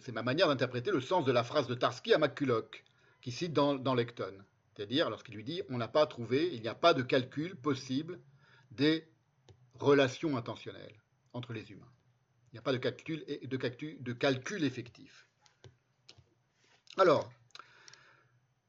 c'est 0.01 0.12
ma 0.12 0.23
manière 0.23 0.49
d'interpréter 0.49 0.91
le 0.91 1.03
sens 1.03 1.27
de 1.27 1.33
la 1.33 1.45
phrase 1.45 1.67
de 1.67 1.75
Tarski 1.75 2.15
à 2.15 2.19
McCulloch, 2.19 2.83
qui 3.20 3.31
cite 3.31 3.53
dans 3.53 3.95
Lecton. 3.95 4.35
C'est-à-dire 4.78 5.11
lorsqu'il 5.11 5.35
lui 5.35 5.43
dit 5.43 5.61
on 5.70 5.77
n'a 5.77 5.89
pas 5.89 6.07
trouvé, 6.07 6.55
il 6.55 6.62
n'y 6.62 6.69
a 6.69 6.75
pas 6.75 6.95
de 6.95 7.03
calcul 7.03 7.57
possible 7.57 8.20
des 8.70 9.09
relations 9.75 10.37
intentionnelles 10.37 11.03
entre 11.33 11.53
les 11.53 11.73
humains. 11.73 11.91
Il 12.51 12.55
n'y 12.55 12.59
a 12.59 12.62
pas 12.62 12.73
de 12.73 12.78
calcul, 12.78 14.65
effectif. 14.65 15.28
Alors, 16.97 17.31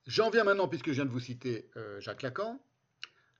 J'en 0.09 0.29
viens 0.31 0.43
maintenant, 0.43 0.67
puisque 0.67 0.87
je 0.87 0.93
viens 0.93 1.05
de 1.05 1.11
vous 1.11 1.19
citer 1.19 1.69
euh, 1.77 2.01
Jacques 2.01 2.23
Lacan, 2.23 2.59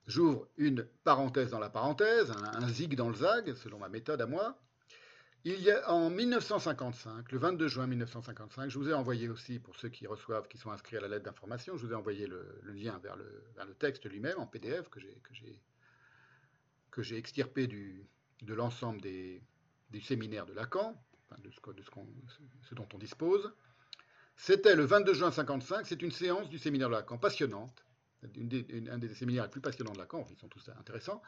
j'ouvre 0.06 0.48
une 0.56 0.86
parenthèse 1.04 1.50
dans 1.50 1.58
la 1.58 1.72
parenthèse, 1.72 2.30
un, 2.30 2.70
zig 2.70 2.94
dans 2.94 3.10
le 3.10 3.16
zag, 3.16 3.56
selon 3.56 3.80
ma 3.80 3.90
méthode 3.90 4.22
à 4.22 4.28
moi. 4.28 4.56
Il 5.46 5.60
y 5.62 5.72
a 5.72 5.92
en 5.92 6.12
1955, 6.12 7.32
le 7.32 7.40
22 7.40 7.68
juin 7.68 7.88
1955, 7.88 8.70
je 8.70 8.78
vous 8.78 8.88
ai 8.88 8.94
envoyé 8.94 9.30
aussi, 9.30 9.58
pour 9.58 9.78
ceux 9.78 9.90
qui 9.90 10.06
reçoivent, 10.06 10.48
qui 10.48 10.60
sont 10.60 10.70
inscrits 10.70 10.98
à 10.98 11.02
la 11.02 11.08
lettre 11.08 11.26
d'information, 11.26 11.76
je 11.76 11.88
vous 11.88 11.92
ai 11.92 11.96
envoyé 11.96 12.28
le, 12.28 12.62
lien 12.66 13.00
vers 13.00 13.16
le, 13.16 13.74
texte 13.80 14.06
lui-même 14.06 14.38
en 14.38 14.46
PDF 14.46 14.92
que 14.92 15.00
j'ai 17.02 17.18
extirpé 17.18 17.66
de 17.66 18.54
l'ensemble 18.54 19.02
des, 19.02 19.42
du 19.92 20.02
séminaire 20.02 20.46
de 20.46 20.54
Lacan, 20.54 20.96
de, 21.44 21.50
ce, 21.52 22.76
dont 22.76 22.88
on 22.94 22.98
dispose. 22.98 23.52
C'était 24.36 24.76
le 24.76 24.86
22 24.86 25.14
juin 25.14 25.32
55, 25.32 25.86
c'est 25.86 26.02
une 26.02 26.12
séance 26.12 26.50
du 26.50 26.58
séminaire 26.58 26.90
de 26.90 26.94
Lacan, 26.94 27.18
passionnante, 27.18 27.84
un 28.24 28.98
des 28.98 29.14
séminaires 29.14 29.44
les 29.44 29.50
plus 29.50 29.62
passionnants 29.62 29.94
de 29.94 29.98
Lacan, 29.98 30.26
ils 30.30 30.38
sont 30.38 30.48
tous 30.48 30.70
intéressants, 30.80 31.22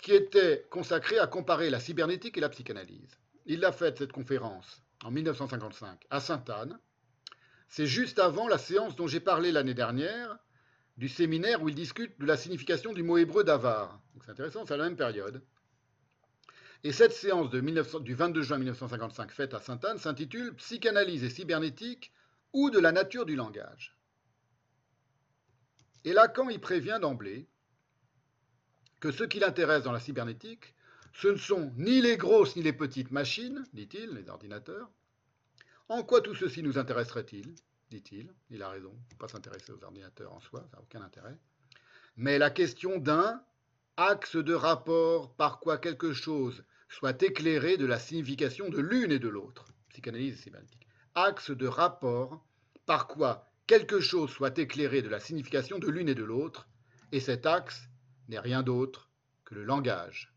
qui 0.00 0.12
était 0.12 0.66
consacré 0.70 1.18
à 1.18 1.26
comparer 1.26 1.70
la 1.70 1.80
cybernétique 1.80 2.36
et 2.36 2.40
la 2.40 2.48
psychanalyse. 2.48 3.16
Il 3.46 3.64
a 3.64 3.72
fait, 3.72 3.98
cette 3.98 4.12
conférence, 4.12 4.82
en 5.04 5.10
1955, 5.10 6.04
à 6.10 6.20
Sainte-Anne. 6.20 6.78
C'est 7.68 7.86
juste 7.86 8.18
avant 8.18 8.48
la 8.48 8.58
séance 8.58 8.96
dont 8.96 9.06
j'ai 9.06 9.20
parlé 9.20 9.52
l'année 9.52 9.74
dernière, 9.74 10.38
du 10.96 11.08
séminaire 11.08 11.62
où 11.62 11.68
il 11.68 11.74
discute 11.74 12.18
de 12.18 12.26
la 12.26 12.36
signification 12.36 12.92
du 12.92 13.02
mot 13.02 13.18
hébreu 13.18 13.44
d'avare. 13.44 14.00
C'est 14.24 14.30
intéressant, 14.30 14.64
c'est 14.64 14.74
à 14.74 14.76
la 14.76 14.84
même 14.84 14.96
période. 14.96 15.42
Et 16.86 16.92
cette 16.92 17.12
séance 17.12 17.50
du 17.50 18.14
22 18.14 18.42
juin 18.42 18.58
1955 18.58 19.32
faite 19.32 19.54
à 19.54 19.60
Sainte-Anne 19.60 19.98
s'intitule 19.98 20.54
Psychanalyse 20.54 21.24
et 21.24 21.30
cybernétique 21.30 22.12
ou 22.52 22.70
de 22.70 22.78
la 22.78 22.92
nature 22.92 23.26
du 23.26 23.34
langage. 23.34 23.96
Et 26.04 26.12
Lacan 26.12 26.48
y 26.48 26.58
prévient 26.58 27.00
d'emblée 27.02 27.48
que 29.00 29.10
ce 29.10 29.24
qui 29.24 29.40
l'intéresse 29.40 29.82
dans 29.82 29.90
la 29.90 29.98
cybernétique, 29.98 30.76
ce 31.12 31.26
ne 31.26 31.36
sont 31.36 31.72
ni 31.76 32.00
les 32.00 32.16
grosses 32.16 32.54
ni 32.54 32.62
les 32.62 32.72
petites 32.72 33.10
machines, 33.10 33.64
dit-il, 33.72 34.10
les 34.10 34.28
ordinateurs. 34.28 34.88
En 35.88 36.04
quoi 36.04 36.20
tout 36.20 36.36
ceci 36.36 36.62
nous 36.62 36.78
intéresserait-il 36.78 37.56
dit-il. 37.90 38.32
Il 38.48 38.62
a 38.62 38.68
raison, 38.68 38.92
il 38.92 39.02
ne 39.06 39.10
faut 39.10 39.16
pas 39.16 39.26
s'intéresser 39.26 39.72
aux 39.72 39.82
ordinateurs 39.82 40.32
en 40.32 40.38
soi, 40.38 40.60
ça 40.70 40.76
n'a 40.76 40.82
aucun 40.82 41.02
intérêt. 41.02 41.36
Mais 42.16 42.38
la 42.38 42.50
question 42.50 42.98
d'un 42.98 43.42
axe 43.96 44.36
de 44.36 44.54
rapport 44.54 45.34
par 45.34 45.58
quoi 45.58 45.78
quelque 45.78 46.12
chose 46.12 46.62
soit 46.88 47.22
éclairé 47.22 47.76
de 47.76 47.86
la 47.86 47.98
signification 47.98 48.68
de 48.68 48.80
l'une 48.80 49.12
et 49.12 49.18
de 49.18 49.28
l'autre, 49.28 49.66
psychanalyse 49.88 50.40
cybernétique 50.40 50.86
axe 51.16 51.50
de 51.50 51.66
rapport 51.66 52.44
par 52.84 53.08
quoi 53.08 53.50
quelque 53.66 54.00
chose 54.00 54.30
soit 54.30 54.56
éclairé 54.58 55.02
de 55.02 55.08
la 55.08 55.18
signification 55.18 55.78
de 55.78 55.88
l'une 55.88 56.08
et 56.08 56.14
de 56.14 56.22
l'autre, 56.22 56.68
et 57.10 57.20
cet 57.20 57.46
axe 57.46 57.88
n'est 58.28 58.38
rien 58.38 58.62
d'autre 58.62 59.10
que 59.44 59.54
le 59.54 59.64
langage. 59.64 60.32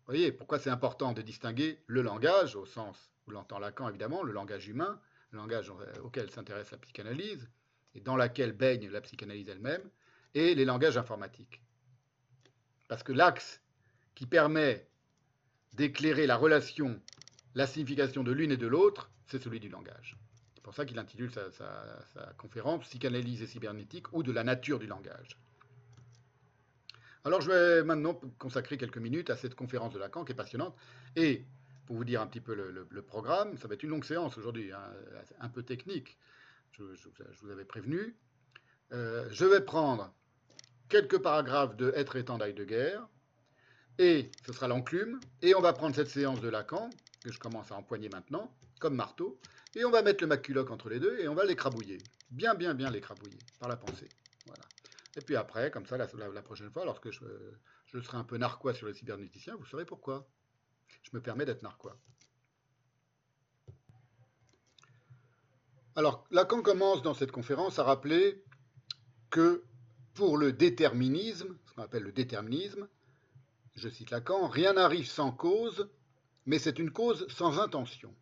Vous 0.00 0.14
voyez, 0.14 0.32
pourquoi 0.32 0.58
c'est 0.58 0.70
important 0.70 1.12
de 1.12 1.22
distinguer 1.22 1.82
le 1.86 2.02
langage, 2.02 2.56
au 2.56 2.66
sens 2.66 3.10
où 3.26 3.30
l'entend 3.30 3.58
Lacan 3.58 3.88
évidemment, 3.88 4.22
le 4.22 4.32
langage 4.32 4.68
humain, 4.68 5.00
le 5.30 5.38
langage 5.38 5.72
auquel 6.02 6.30
s'intéresse 6.30 6.70
la 6.70 6.78
psychanalyse, 6.78 7.48
et 7.94 8.00
dans 8.00 8.16
laquelle 8.16 8.52
baigne 8.52 8.88
la 8.90 9.00
psychanalyse 9.00 9.48
elle-même, 9.48 9.88
et 10.34 10.54
les 10.54 10.64
langages 10.64 10.98
informatiques. 10.98 11.62
Parce 12.86 13.02
que 13.02 13.12
l'axe 13.12 13.62
qui 14.20 14.26
permet 14.26 14.86
d'éclairer 15.72 16.26
la 16.26 16.36
relation, 16.36 17.00
la 17.54 17.66
signification 17.66 18.22
de 18.22 18.32
l'une 18.32 18.52
et 18.52 18.58
de 18.58 18.66
l'autre, 18.66 19.10
c'est 19.26 19.42
celui 19.42 19.60
du 19.60 19.70
langage. 19.70 20.18
C'est 20.54 20.62
pour 20.62 20.74
ça 20.74 20.84
qu'il 20.84 20.98
intitule 20.98 21.30
sa, 21.32 21.48
conférence 22.36 22.82
Psychanalyse 22.82 23.40
et 23.40 23.46
cybernétique 23.46 24.12
ou 24.12 24.22
de 24.22 24.30
la 24.30 24.44
nature 24.44 24.78
du 24.78 24.86
langage. 24.86 25.38
Alors 27.24 27.40
je 27.40 27.50
vais 27.50 27.82
maintenant 27.82 28.12
consacrer 28.38 28.76
quelques 28.76 28.98
minutes 28.98 29.30
à 29.30 29.38
cette 29.38 29.54
conférence 29.54 29.94
de 29.94 29.98
Lacan 29.98 30.26
qui 30.26 30.32
est 30.32 30.34
passionnante. 30.34 30.76
Et 31.16 31.46
pour 31.86 31.96
vous 31.96 32.04
dire 32.04 32.20
un 32.20 32.26
petit 32.26 32.42
peu 32.42 32.54
le, 32.54 33.02
programme, 33.02 33.56
ça 33.56 33.68
va 33.68 33.74
être 33.74 33.84
une 33.84 33.90
longue 33.90 34.04
séance 34.04 34.36
aujourd'hui, 34.36 34.70
hein, 34.70 34.92
un 35.40 35.48
peu 35.48 35.62
technique, 35.62 36.18
je, 36.72 36.82
vous 37.40 37.50
avais 37.50 37.64
prévenu. 37.64 38.14
Euh, 38.92 39.26
je 39.30 39.46
vais 39.46 39.62
prendre 39.62 40.12
quelques 40.90 41.22
paragraphes 41.22 41.74
de 41.74 41.90
Être 41.96 42.16
étant 42.16 42.36
guerre 42.36 43.08
et 43.98 44.30
ce 44.46 44.52
sera 44.52 44.68
l'enclume, 44.68 45.20
et 45.42 45.54
on 45.54 45.60
va 45.60 45.72
prendre 45.72 45.94
cette 45.94 46.08
séance 46.08 46.40
de 46.40 46.48
Lacan, 46.48 46.90
que 47.22 47.32
je 47.32 47.38
commence 47.38 47.70
à 47.70 47.76
empoigner 47.76 48.08
maintenant, 48.08 48.54
comme 48.80 48.94
marteau, 48.94 49.38
et 49.74 49.84
on 49.84 49.90
va 49.90 50.02
mettre 50.02 50.22
le 50.24 50.28
maculoc 50.28 50.70
entre 50.70 50.88
les 50.88 50.98
deux, 50.98 51.18
et 51.20 51.28
on 51.28 51.34
va 51.34 51.44
l'écrabouiller. 51.44 51.98
Bien, 52.30 52.54
bien, 52.54 52.74
bien 52.74 52.90
l'écrabouiller, 52.90 53.38
par 53.58 53.68
la 53.68 53.76
pensée. 53.76 54.08
Voilà. 54.46 54.64
Et 55.16 55.20
puis 55.20 55.36
après, 55.36 55.70
comme 55.70 55.86
ça, 55.86 55.96
la, 55.96 56.06
prochaine 56.42 56.70
fois, 56.70 56.84
lorsque 56.84 57.10
je, 57.10 58.00
serai 58.00 58.16
un 58.16 58.24
peu 58.24 58.36
narquois 58.36 58.74
sur 58.74 58.86
le 58.86 58.94
cybernéticien, 58.94 59.54
vous 59.56 59.66
saurez 59.66 59.84
pourquoi. 59.84 60.28
Je 61.02 61.10
me 61.12 61.20
permets 61.20 61.44
d'être 61.44 61.62
narquois. 61.62 61.96
Alors, 65.96 66.24
Lacan 66.30 66.62
commence 66.62 67.02
dans 67.02 67.14
cette 67.14 67.32
conférence 67.32 67.78
à 67.78 67.84
rappeler 67.84 68.44
que 69.28 69.64
pour 70.14 70.36
le 70.36 70.52
déterminisme, 70.52 71.56
ce 71.66 71.74
qu'on 71.74 71.82
appelle 71.82 72.04
le 72.04 72.12
déterminisme, 72.12 72.88
je 73.74 73.88
cite 73.88 74.10
Lacan, 74.10 74.48
rien 74.48 74.74
n'arrive 74.74 75.06
sans 75.06 75.32
cause, 75.32 75.88
mais 76.46 76.58
c'est 76.58 76.78
une 76.78 76.90
cause 76.90 77.26
sans 77.28 77.58
intention. 77.58 78.14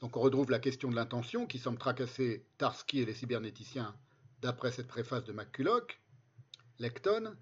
Donc 0.00 0.16
on 0.16 0.20
retrouve 0.20 0.50
la 0.50 0.58
question 0.58 0.90
de 0.90 0.96
l'intention 0.96 1.46
qui 1.46 1.58
semble 1.58 1.78
tracasser 1.78 2.44
Tarski 2.58 3.00
et 3.00 3.06
les 3.06 3.14
cybernéticiens 3.14 3.94
d'après 4.40 4.72
cette 4.72 4.88
préface 4.88 5.24
de 5.24 5.32
McCulloch, 5.32 6.00
Lecton. 6.78 7.36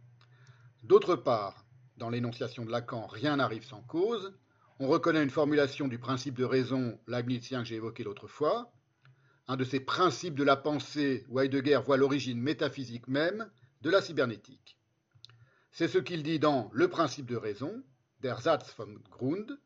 D'autre 0.83 1.17
part, 1.17 1.65
dans 1.97 2.11
l'énonciation 2.11 2.65
de 2.65 2.71
Lacan, 2.71 3.07
rien 3.07 3.37
n'arrive 3.37 3.65
sans 3.65 3.83
cause, 3.83 4.35
on 4.79 4.89
reconnaît 4.89 5.23
une 5.23 5.31
formulation 5.31 5.89
du 5.89 5.99
principe 5.99 6.39
de 6.39 6.45
raison 6.45 6.99
leibnizien 7.07 7.63
que 7.63 7.69
j'ai 7.69 7.77
évoqué 7.77 8.03
l'autre 8.03 8.29
fois, 8.29 8.73
un 9.47 9.57
de 9.57 9.65
ces 9.65 9.81
principes 9.81 10.35
de 10.35 10.45
la 10.45 10.57
pensée 10.57 11.27
où 11.29 11.41
Heidegger 11.41 11.81
voit 11.85 11.99
l'origine 11.99 12.41
métaphysique 12.41 13.09
même 13.09 13.51
de 13.83 13.91
la 13.91 14.01
cybernétique. 14.01 14.80
C'est 15.71 15.89
ce 15.89 15.99
qu'il 15.99 16.23
dit 16.23 16.39
dans 16.39 16.71
Le 16.73 16.89
principe 16.89 17.27
de 17.27 17.37
raison, 17.37 17.83
Der 18.21 18.41
Satz 18.41 18.71
vom 18.73 18.99
Grund, 19.11 19.59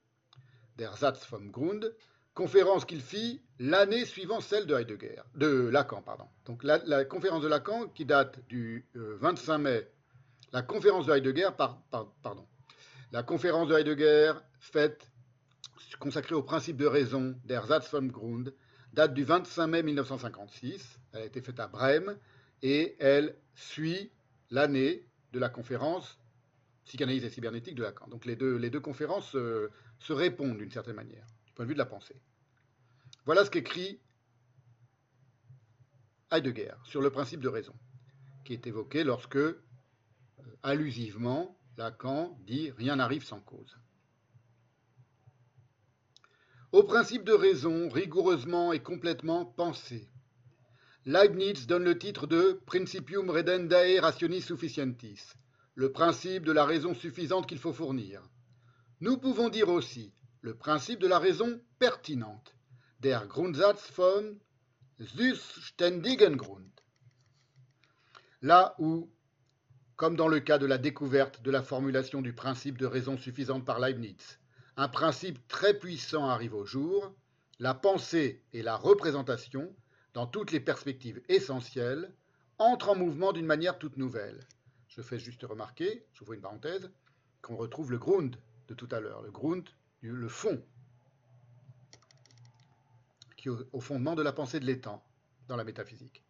Der 0.76 0.96
Satz 0.96 1.24
vom 1.24 1.50
Grund, 1.50 1.94
conférence 2.34 2.84
qu'il 2.84 3.00
fit 3.00 3.42
l'année 3.58 4.04
suivant 4.04 4.40
celle 4.40 4.66
de 4.66 4.74
Heidegger, 4.74 5.22
de 5.34 5.68
Lacan, 5.68 6.02
pardon. 6.02 6.26
Donc 6.44 6.62
la, 6.62 7.04
conférence 7.04 7.42
de 7.42 7.48
Lacan 7.48 7.88
qui 7.88 8.04
date 8.04 8.40
du 8.48 8.86
25 8.94 9.54
euh, 9.54 9.58
mai, 9.58 9.88
la 10.52 10.62
conférence 10.62 11.06
de 11.06 11.12
Heidegger, 11.12 11.50
pardon, 11.56 12.46
la 13.12 13.22
conférence 13.22 13.68
de 13.68 13.74
Heidegger 13.74 14.34
faite 14.58 15.10
consacrée 15.98 16.34
au 16.34 16.42
principe 16.42 16.76
de 16.76 16.86
raison, 16.86 17.34
Der 17.44 17.66
Satz 17.66 17.88
vom 17.88 18.10
Grund, 18.10 18.52
date 18.92 19.14
du 19.14 19.24
25 19.24 19.66
mai 19.66 19.82
1956. 19.82 20.98
Elle 21.12 21.22
a 21.22 21.24
été 21.24 21.40
faite 21.40 21.60
à 21.60 21.66
Brême 21.66 22.16
et 22.62 22.96
elle 22.98 23.36
suit 23.54 24.10
l'année 24.50 25.06
de 25.34 25.40
la 25.40 25.48
conférence 25.48 26.18
Psychanalyse 26.84 27.24
et 27.24 27.30
cybernétique 27.30 27.74
de 27.74 27.82
Lacan. 27.82 28.08
Donc 28.08 28.24
les 28.24 28.36
deux, 28.36 28.56
les 28.56 28.70
deux 28.70 28.80
conférences 28.80 29.34
euh, 29.34 29.70
se 29.98 30.12
répondent 30.12 30.58
d'une 30.58 30.70
certaine 30.70 30.94
manière, 30.94 31.26
du 31.46 31.52
point 31.52 31.64
de 31.64 31.68
vue 31.68 31.74
de 31.74 31.78
la 31.78 31.86
pensée. 31.86 32.20
Voilà 33.24 33.44
ce 33.44 33.50
qu'écrit 33.50 34.00
Heidegger 36.30 36.74
sur 36.84 37.00
le 37.00 37.10
principe 37.10 37.40
de 37.40 37.48
raison, 37.48 37.74
qui 38.44 38.52
est 38.52 38.66
évoqué 38.66 39.02
lorsque, 39.02 39.36
euh, 39.36 39.62
allusivement, 40.62 41.58
Lacan 41.78 42.38
dit 42.46 42.70
rien 42.72 42.96
n'arrive 42.96 43.24
sans 43.24 43.40
cause. 43.40 43.76
Au 46.70 46.82
principe 46.82 47.24
de 47.24 47.32
raison, 47.32 47.88
rigoureusement 47.88 48.72
et 48.72 48.82
complètement 48.82 49.46
pensé, 49.46 50.08
Leibniz 51.06 51.66
donne 51.66 51.84
le 51.84 51.98
titre 51.98 52.26
de 52.26 52.62
Principium 52.64 53.28
redendae 53.28 54.00
rationis 54.00 54.40
sufficientis, 54.40 55.20
le 55.74 55.92
principe 55.92 56.46
de 56.46 56.52
la 56.52 56.64
raison 56.64 56.94
suffisante 56.94 57.46
qu'il 57.46 57.58
faut 57.58 57.74
fournir. 57.74 58.22
Nous 59.00 59.18
pouvons 59.18 59.50
dire 59.50 59.68
aussi 59.68 60.14
le 60.40 60.56
principe 60.56 61.00
de 61.00 61.06
la 61.06 61.18
raison 61.18 61.60
pertinente, 61.78 62.56
der 63.00 63.26
Grundsatz 63.26 63.92
von 63.94 64.38
Grund. 65.78 66.70
Là 68.40 68.74
où, 68.78 69.12
comme 69.96 70.16
dans 70.16 70.28
le 70.28 70.40
cas 70.40 70.56
de 70.56 70.64
la 70.64 70.78
découverte 70.78 71.42
de 71.42 71.50
la 71.50 71.62
formulation 71.62 72.22
du 72.22 72.32
principe 72.32 72.78
de 72.78 72.86
raison 72.86 73.18
suffisante 73.18 73.66
par 73.66 73.78
Leibniz, 73.78 74.38
un 74.78 74.88
principe 74.88 75.46
très 75.48 75.78
puissant 75.78 76.30
arrive 76.30 76.54
au 76.54 76.64
jour, 76.64 77.14
la 77.58 77.74
pensée 77.74 78.42
et 78.54 78.62
la 78.62 78.76
représentation 78.76 79.76
dans 80.14 80.26
toutes 80.26 80.52
les 80.52 80.60
perspectives 80.60 81.20
essentielles, 81.28 82.12
entre 82.58 82.90
en 82.90 82.96
mouvement 82.96 83.32
d'une 83.32 83.46
manière 83.46 83.78
toute 83.78 83.96
nouvelle. 83.96 84.40
Je 84.88 85.02
fais 85.02 85.18
juste 85.18 85.42
remarquer, 85.42 86.06
j'ouvre 86.12 86.34
une 86.34 86.40
parenthèse, 86.40 86.90
qu'on 87.42 87.56
retrouve 87.56 87.90
le 87.90 87.98
Grund 87.98 88.36
de 88.68 88.74
tout 88.74 88.88
à 88.92 89.00
l'heure, 89.00 89.22
le 89.22 89.32
Grund, 89.32 89.68
le 90.00 90.28
fond, 90.28 90.62
qui 93.36 93.48
est 93.48 93.52
au 93.72 93.80
fondement 93.80 94.14
de 94.14 94.22
la 94.22 94.32
pensée 94.32 94.60
de 94.60 94.66
l'étang 94.66 95.04
dans 95.48 95.56
la 95.56 95.64
métaphysique. 95.64 96.22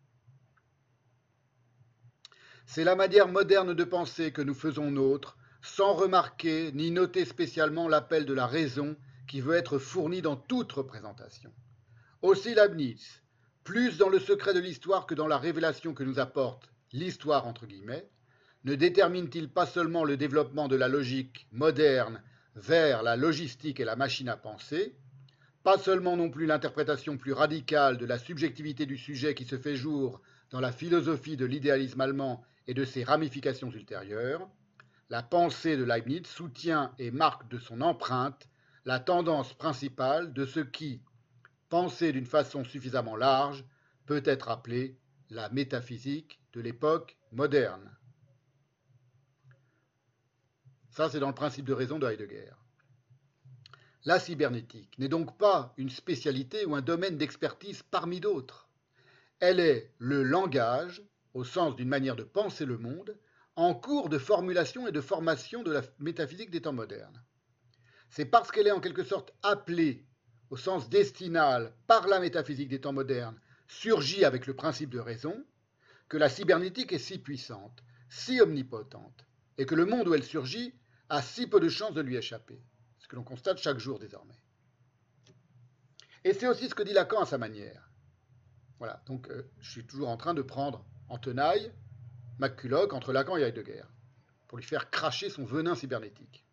C'est 2.66 2.84
la 2.84 2.96
manière 2.96 3.28
moderne 3.28 3.74
de 3.74 3.84
penser 3.84 4.32
que 4.32 4.42
nous 4.42 4.54
faisons 4.54 4.90
nôtre, 4.90 5.36
sans 5.60 5.92
remarquer 5.94 6.72
ni 6.72 6.90
noter 6.90 7.24
spécialement 7.24 7.88
l'appel 7.88 8.24
de 8.24 8.34
la 8.34 8.46
raison 8.46 8.96
qui 9.28 9.40
veut 9.40 9.54
être 9.54 9.78
fourni 9.78 10.22
dans 10.22 10.36
toute 10.36 10.72
représentation. 10.72 11.52
Aussi 12.22 12.54
Leibniz, 12.54 13.22
plus 13.64 13.96
dans 13.96 14.10
le 14.10 14.20
secret 14.20 14.52
de 14.52 14.60
l'histoire 14.60 15.06
que 15.06 15.14
dans 15.14 15.26
la 15.26 15.38
révélation 15.38 15.94
que 15.94 16.04
nous 16.04 16.18
apporte 16.18 16.70
l'histoire 16.92 17.46
entre 17.46 17.66
guillemets, 17.66 18.06
ne 18.64 18.74
détermine-t-il 18.74 19.48
pas 19.48 19.66
seulement 19.66 20.04
le 20.04 20.16
développement 20.16 20.68
de 20.68 20.76
la 20.76 20.88
logique 20.88 21.48
moderne 21.50 22.22
vers 22.54 23.02
la 23.02 23.16
logistique 23.16 23.80
et 23.80 23.84
la 23.84 23.96
machine 23.96 24.28
à 24.28 24.36
penser, 24.36 24.94
pas 25.62 25.78
seulement 25.78 26.16
non 26.16 26.30
plus 26.30 26.46
l'interprétation 26.46 27.16
plus 27.16 27.32
radicale 27.32 27.96
de 27.96 28.06
la 28.06 28.18
subjectivité 28.18 28.84
du 28.84 28.98
sujet 28.98 29.34
qui 29.34 29.46
se 29.46 29.58
fait 29.58 29.76
jour 29.76 30.20
dans 30.50 30.60
la 30.60 30.72
philosophie 30.72 31.38
de 31.38 31.46
l'idéalisme 31.46 32.02
allemand 32.02 32.44
et 32.66 32.74
de 32.74 32.84
ses 32.84 33.02
ramifications 33.02 33.70
ultérieures, 33.70 34.46
la 35.08 35.22
pensée 35.22 35.76
de 35.76 35.84
Leibniz 35.84 36.26
soutient 36.26 36.92
et 36.98 37.10
marque 37.10 37.48
de 37.48 37.58
son 37.58 37.80
empreinte 37.80 38.46
la 38.84 39.00
tendance 39.00 39.54
principale 39.54 40.34
de 40.34 40.44
ce 40.44 40.60
qui, 40.60 41.00
pensée 41.74 42.12
d'une 42.12 42.24
façon 42.24 42.62
suffisamment 42.62 43.16
large, 43.16 43.64
peut 44.06 44.22
être 44.26 44.48
appelée 44.48 44.96
la 45.28 45.48
métaphysique 45.48 46.40
de 46.52 46.60
l'époque 46.60 47.18
moderne. 47.32 47.90
Ça, 50.90 51.10
c'est 51.10 51.18
dans 51.18 51.30
le 51.30 51.34
principe 51.34 51.64
de 51.64 51.72
raison 51.72 51.98
de 51.98 52.06
Heidegger. 52.06 52.52
La 54.04 54.20
cybernétique 54.20 54.96
n'est 55.00 55.08
donc 55.08 55.36
pas 55.36 55.74
une 55.76 55.90
spécialité 55.90 56.64
ou 56.64 56.76
un 56.76 56.80
domaine 56.80 57.18
d'expertise 57.18 57.82
parmi 57.82 58.20
d'autres. 58.20 58.68
Elle 59.40 59.58
est 59.58 59.92
le 59.98 60.22
langage, 60.22 61.02
au 61.32 61.42
sens 61.42 61.74
d'une 61.74 61.88
manière 61.88 62.14
de 62.14 62.22
penser 62.22 62.66
le 62.66 62.78
monde, 62.78 63.18
en 63.56 63.74
cours 63.74 64.10
de 64.10 64.18
formulation 64.18 64.86
et 64.86 64.92
de 64.92 65.00
formation 65.00 65.64
de 65.64 65.72
la 65.72 65.82
métaphysique 65.98 66.52
des 66.52 66.62
temps 66.62 66.72
modernes. 66.72 67.20
C'est 68.10 68.26
parce 68.26 68.52
qu'elle 68.52 68.68
est 68.68 68.78
en 68.78 68.80
quelque 68.80 69.02
sorte 69.02 69.34
appelée 69.42 70.06
au 70.50 70.56
sens 70.56 70.88
destinal 70.88 71.72
par 71.86 72.06
la 72.06 72.20
métaphysique 72.20 72.68
des 72.68 72.80
temps 72.80 72.92
modernes, 72.92 73.40
surgit 73.66 74.24
avec 74.24 74.46
le 74.46 74.54
principe 74.54 74.90
de 74.90 74.98
raison, 74.98 75.44
que 76.08 76.16
la 76.16 76.28
cybernétique 76.28 76.92
est 76.92 76.98
si 76.98 77.18
puissante, 77.18 77.82
si 78.08 78.40
omnipotente, 78.40 79.26
et 79.58 79.66
que 79.66 79.74
le 79.74 79.86
monde 79.86 80.08
où 80.08 80.14
elle 80.14 80.24
surgit 80.24 80.74
a 81.08 81.22
si 81.22 81.46
peu 81.46 81.60
de 81.60 81.68
chances 81.68 81.94
de 81.94 82.00
lui 82.00 82.16
échapper, 82.16 82.62
ce 82.98 83.08
que 83.08 83.16
l'on 83.16 83.24
constate 83.24 83.58
chaque 83.58 83.78
jour 83.78 83.98
désormais. 83.98 84.40
Et 86.24 86.32
c'est 86.32 86.48
aussi 86.48 86.68
ce 86.68 86.74
que 86.74 86.82
dit 86.82 86.92
Lacan 86.92 87.20
à 87.20 87.26
sa 87.26 87.38
manière. 87.38 87.90
Voilà, 88.78 89.02
donc 89.06 89.28
euh, 89.28 89.50
je 89.60 89.70
suis 89.70 89.86
toujours 89.86 90.08
en 90.08 90.16
train 90.16 90.34
de 90.34 90.42
prendre 90.42 90.84
en 91.08 91.18
tenaille 91.18 91.72
McCulloch 92.38 92.92
entre 92.92 93.12
Lacan 93.12 93.36
et 93.36 93.42
Heidegger, 93.42 93.84
pour 94.48 94.58
lui 94.58 94.64
faire 94.64 94.90
cracher 94.90 95.30
son 95.30 95.44
venin 95.44 95.74
cybernétique. 95.74 96.44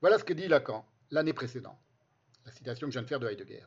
Voilà 0.00 0.18
ce 0.18 0.24
que 0.24 0.32
dit 0.32 0.48
Lacan 0.48 0.86
l'année 1.10 1.32
précédente, 1.32 1.78
la 2.44 2.52
citation 2.52 2.86
que 2.86 2.92
je 2.92 2.98
viens 2.98 3.02
de 3.02 3.08
faire 3.08 3.20
de 3.20 3.28
Heidegger. 3.28 3.66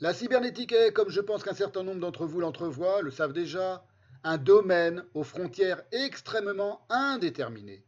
La 0.00 0.12
cybernétique 0.12 0.72
est, 0.72 0.92
comme 0.92 1.08
je 1.08 1.20
pense 1.20 1.42
qu'un 1.42 1.54
certain 1.54 1.82
nombre 1.82 2.00
d'entre 2.00 2.26
vous 2.26 2.40
l'entrevoient, 2.40 3.00
le 3.00 3.10
savent 3.10 3.32
déjà, 3.32 3.84
un 4.22 4.38
domaine 4.38 5.04
aux 5.14 5.22
frontières 5.22 5.82
extrêmement 5.92 6.84
indéterminées. 6.88 7.84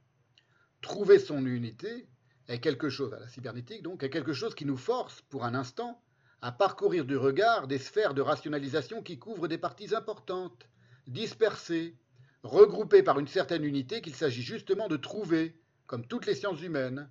Trouver 0.82 1.18
son 1.18 1.44
unité 1.44 2.06
est 2.48 2.60
quelque 2.60 2.88
chose, 2.88 3.10
la 3.18 3.28
cybernétique 3.28 3.82
donc, 3.82 4.02
est 4.02 4.10
quelque 4.10 4.32
chose 4.32 4.54
qui 4.54 4.66
nous 4.66 4.76
force, 4.76 5.22
pour 5.22 5.44
un 5.44 5.54
instant, 5.54 6.00
à 6.42 6.52
parcourir 6.52 7.04
du 7.04 7.16
regard 7.16 7.66
des 7.66 7.78
sphères 7.78 8.14
de 8.14 8.22
rationalisation 8.22 9.02
qui 9.02 9.18
couvrent 9.18 9.48
des 9.48 9.58
parties 9.58 9.94
importantes, 9.94 10.68
dispersées, 11.06 11.96
regroupées 12.42 13.02
par 13.02 13.18
une 13.18 13.26
certaine 13.26 13.64
unité 13.64 14.00
qu'il 14.00 14.14
s'agit 14.14 14.42
justement 14.42 14.88
de 14.88 14.96
trouver, 14.96 15.58
comme 15.86 16.06
toutes 16.06 16.26
les 16.26 16.34
sciences 16.34 16.62
humaines. 16.62 17.10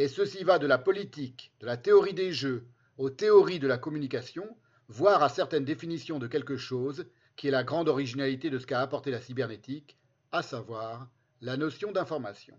Et 0.00 0.08
ceci 0.08 0.44
va 0.44 0.58
de 0.58 0.66
la 0.66 0.78
politique, 0.78 1.52
de 1.60 1.66
la 1.66 1.76
théorie 1.76 2.14
des 2.14 2.32
jeux, 2.32 2.66
aux 2.96 3.10
théories 3.10 3.58
de 3.58 3.66
la 3.66 3.76
communication, 3.76 4.56
voire 4.88 5.22
à 5.22 5.28
certaines 5.28 5.66
définitions 5.66 6.18
de 6.18 6.26
quelque 6.26 6.56
chose 6.56 7.04
qui 7.36 7.48
est 7.48 7.50
la 7.50 7.64
grande 7.64 7.90
originalité 7.90 8.48
de 8.48 8.58
ce 8.58 8.66
qu'a 8.66 8.80
apporté 8.80 9.10
la 9.10 9.20
cybernétique, 9.20 9.98
à 10.32 10.40
savoir 10.40 11.10
la 11.42 11.58
notion 11.58 11.92
d'information. 11.92 12.58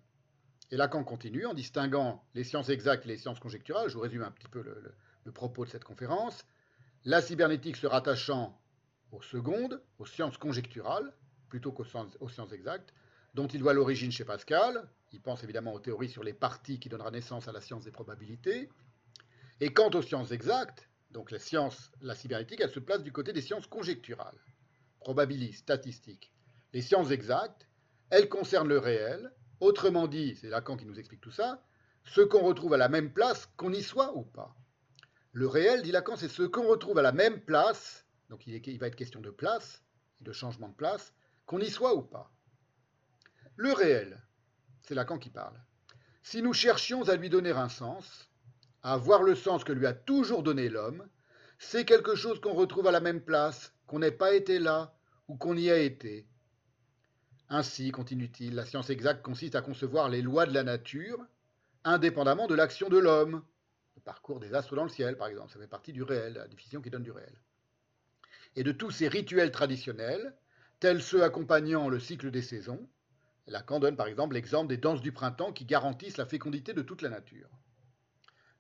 Et 0.70 0.78
Lacan 0.78 1.04
continue 1.04 1.48
en 1.48 1.56
distinguant 1.56 2.24
les 2.36 2.44
sciences 2.44 2.70
exactes 2.70 3.06
et 3.06 3.10
les 3.10 3.18
sciences 3.18 3.40
conjecturales. 3.40 3.90
Je 3.90 3.96
vous 3.96 4.02
résume 4.02 4.22
un 4.22 4.30
petit 4.30 4.48
peu 4.48 4.62
le, 4.62 5.32
propos 5.32 5.66
de 5.66 5.72
cette 5.72 5.84
conférence. 5.84 6.46
La 7.06 7.24
cybernétique 7.24 7.78
se 7.78 7.88
rattachant 7.88 8.62
aux 9.12 9.24
secondes, 9.24 9.82
aux 9.98 10.06
sciences 10.06 10.38
conjecturales, 10.38 11.12
plutôt 11.50 11.72
qu'aux 11.72 11.86
sciences 11.86 12.54
exactes, 12.54 12.94
dont 13.34 13.48
il 13.48 13.64
voit 13.64 13.74
l'origine 13.74 14.12
chez 14.12 14.26
Pascal. 14.26 14.88
Il 15.12 15.22
pense 15.22 15.44
évidemment 15.44 15.74
aux 15.74 15.80
théories 15.80 16.10
sur 16.10 16.24
les 16.24 16.34
parties 16.34 16.80
qui 16.80 16.90
donnera 16.90 17.12
naissance 17.12 17.48
à 17.48 17.52
la 17.52 17.62
science 17.62 17.84
des 17.84 17.92
probabilités. 17.92 18.70
Et 19.60 19.74
quant 19.74 19.90
aux 19.90 20.02
sciences 20.02 20.32
exactes, 20.32 20.90
donc 21.12 21.32
la 21.32 21.40
science, 21.40 21.92
la 22.02 22.16
cybernétique, 22.16 22.62
elle 22.62 22.72
se 22.72 22.80
place 22.80 23.04
du 23.04 23.12
côté 23.12 23.34
des 23.34 23.42
sciences 23.42 23.68
conjecturales, 23.68 24.40
probabilistes, 25.00 25.60
statistiques. 25.60 26.32
Les 26.74 26.82
sciences 26.82 27.12
exactes, 27.12 27.68
elles 28.10 28.30
concernent 28.30 28.70
le 28.70 28.80
réel, 28.80 29.32
autrement 29.60 30.08
dit, 30.08 30.36
c'est 30.36 30.50
Lacan 30.50 30.78
qui 30.78 30.86
nous 30.86 31.00
explique 31.00 31.22
tout 31.22 31.32
ça, 31.32 31.64
ce 32.06 32.22
qu'on 32.22 32.42
retrouve 32.42 32.74
à 32.74 32.78
la 32.78 32.90
même 32.90 33.12
place, 33.12 33.48
qu'on 33.58 33.74
y 33.74 33.84
soit 33.84 34.16
ou 34.16 34.24
pas. 34.24 34.56
Le 35.34 35.48
réel, 35.48 35.82
dit 35.82 35.92
Lacan, 35.92 36.16
c'est 36.16 36.30
ce 36.30 36.44
qu'on 36.44 36.68
retrouve 36.68 36.98
à 36.98 37.02
la 37.02 37.12
même 37.12 37.42
place, 37.42 38.06
donc 38.30 38.48
il, 38.48 38.80
va 38.80 38.88
être 38.88 38.96
question 38.96 39.22
de 39.22 39.30
place, 39.30 39.84
de 40.22 40.32
changement 40.32 40.70
de 40.70 40.74
place, 40.74 41.14
qu'on 41.46 41.60
y 41.60 41.70
soit 41.70 41.96
ou 41.96 42.02
pas. 42.02 42.34
Le 43.58 43.74
réel, 43.74 44.22
c'est 44.84 44.96
Lacan 44.96 45.18
qui 45.18 45.30
parle. 45.30 45.60
Si 46.24 46.42
nous 46.42 46.54
cherchions 46.54 47.08
à 47.10 47.16
lui 47.16 47.30
donner 47.30 47.52
un 47.52 47.70
sens, 47.70 48.30
à 48.84 48.98
voir 48.98 49.24
le 49.24 49.36
sens 49.36 49.64
que 49.64 49.74
lui 49.74 49.86
a 49.86 49.94
toujours 49.94 50.44
donné 50.44 50.70
l'homme, 50.70 51.08
c'est 51.60 51.86
quelque 51.86 52.16
chose 52.16 52.40
qu'on 52.40 52.54
retrouve 52.54 52.88
à 52.88 52.92
la 52.92 53.00
même 53.00 53.22
place, 53.22 53.74
qu'on 53.88 54.00
n'ait 54.00 54.12
pas 54.12 54.34
été 54.34 54.60
là 54.60 54.96
ou 55.28 55.36
qu'on 55.36 55.56
y 55.56 55.70
a 55.70 55.78
été. 55.78 56.28
Ainsi, 57.50 57.92
continue-t-il, 57.92 58.56
la 58.56 58.66
science 58.66 58.90
exacte 58.90 59.24
consiste 59.24 59.56
à 59.56 59.62
concevoir 59.62 60.10
les 60.10 60.22
lois 60.22 60.46
de 60.46 60.54
la 60.54 60.64
nature, 60.64 61.20
indépendamment 61.84 62.48
de 62.48 62.56
l'action 62.56 62.90
de 62.90 62.98
l'homme, 62.98 63.44
le 63.96 64.02
parcours 64.02 64.40
des 64.40 64.54
astres 64.54 64.76
dans 64.76 64.84
le 64.84 64.90
ciel, 64.90 65.18
par 65.18 65.28
exemple. 65.28 65.52
Ça 65.52 65.60
fait 65.60 65.68
partie 65.68 65.94
du 65.94 66.04
réel, 66.04 66.34
la 66.34 66.48
définition 66.48 66.82
qui 66.82 66.90
donne 66.90 67.04
du 67.04 67.12
réel. 67.12 67.34
Et 68.56 68.64
de 68.64 68.72
tous 68.72 68.92
ces 68.92 69.08
rituels 69.08 69.52
traditionnels, 69.52 70.34
tels 70.80 71.02
ceux 71.02 71.24
accompagnant 71.24 71.90
le 71.90 72.00
cycle 72.00 72.32
des 72.32 72.42
saisons, 72.42 72.88
Lacan 73.48 73.80
donne 73.80 73.96
par 73.96 74.08
exemple 74.08 74.36
l'exemple 74.36 74.68
des 74.68 74.78
danses 74.78 75.02
du 75.02 75.12
printemps 75.12 75.52
qui 75.52 75.66
garantissent 75.66 76.18
la 76.18 76.26
fécondité 76.26 76.74
de 76.74 76.82
toute 76.82 77.02
la 77.02 77.10
nature. 77.10 77.50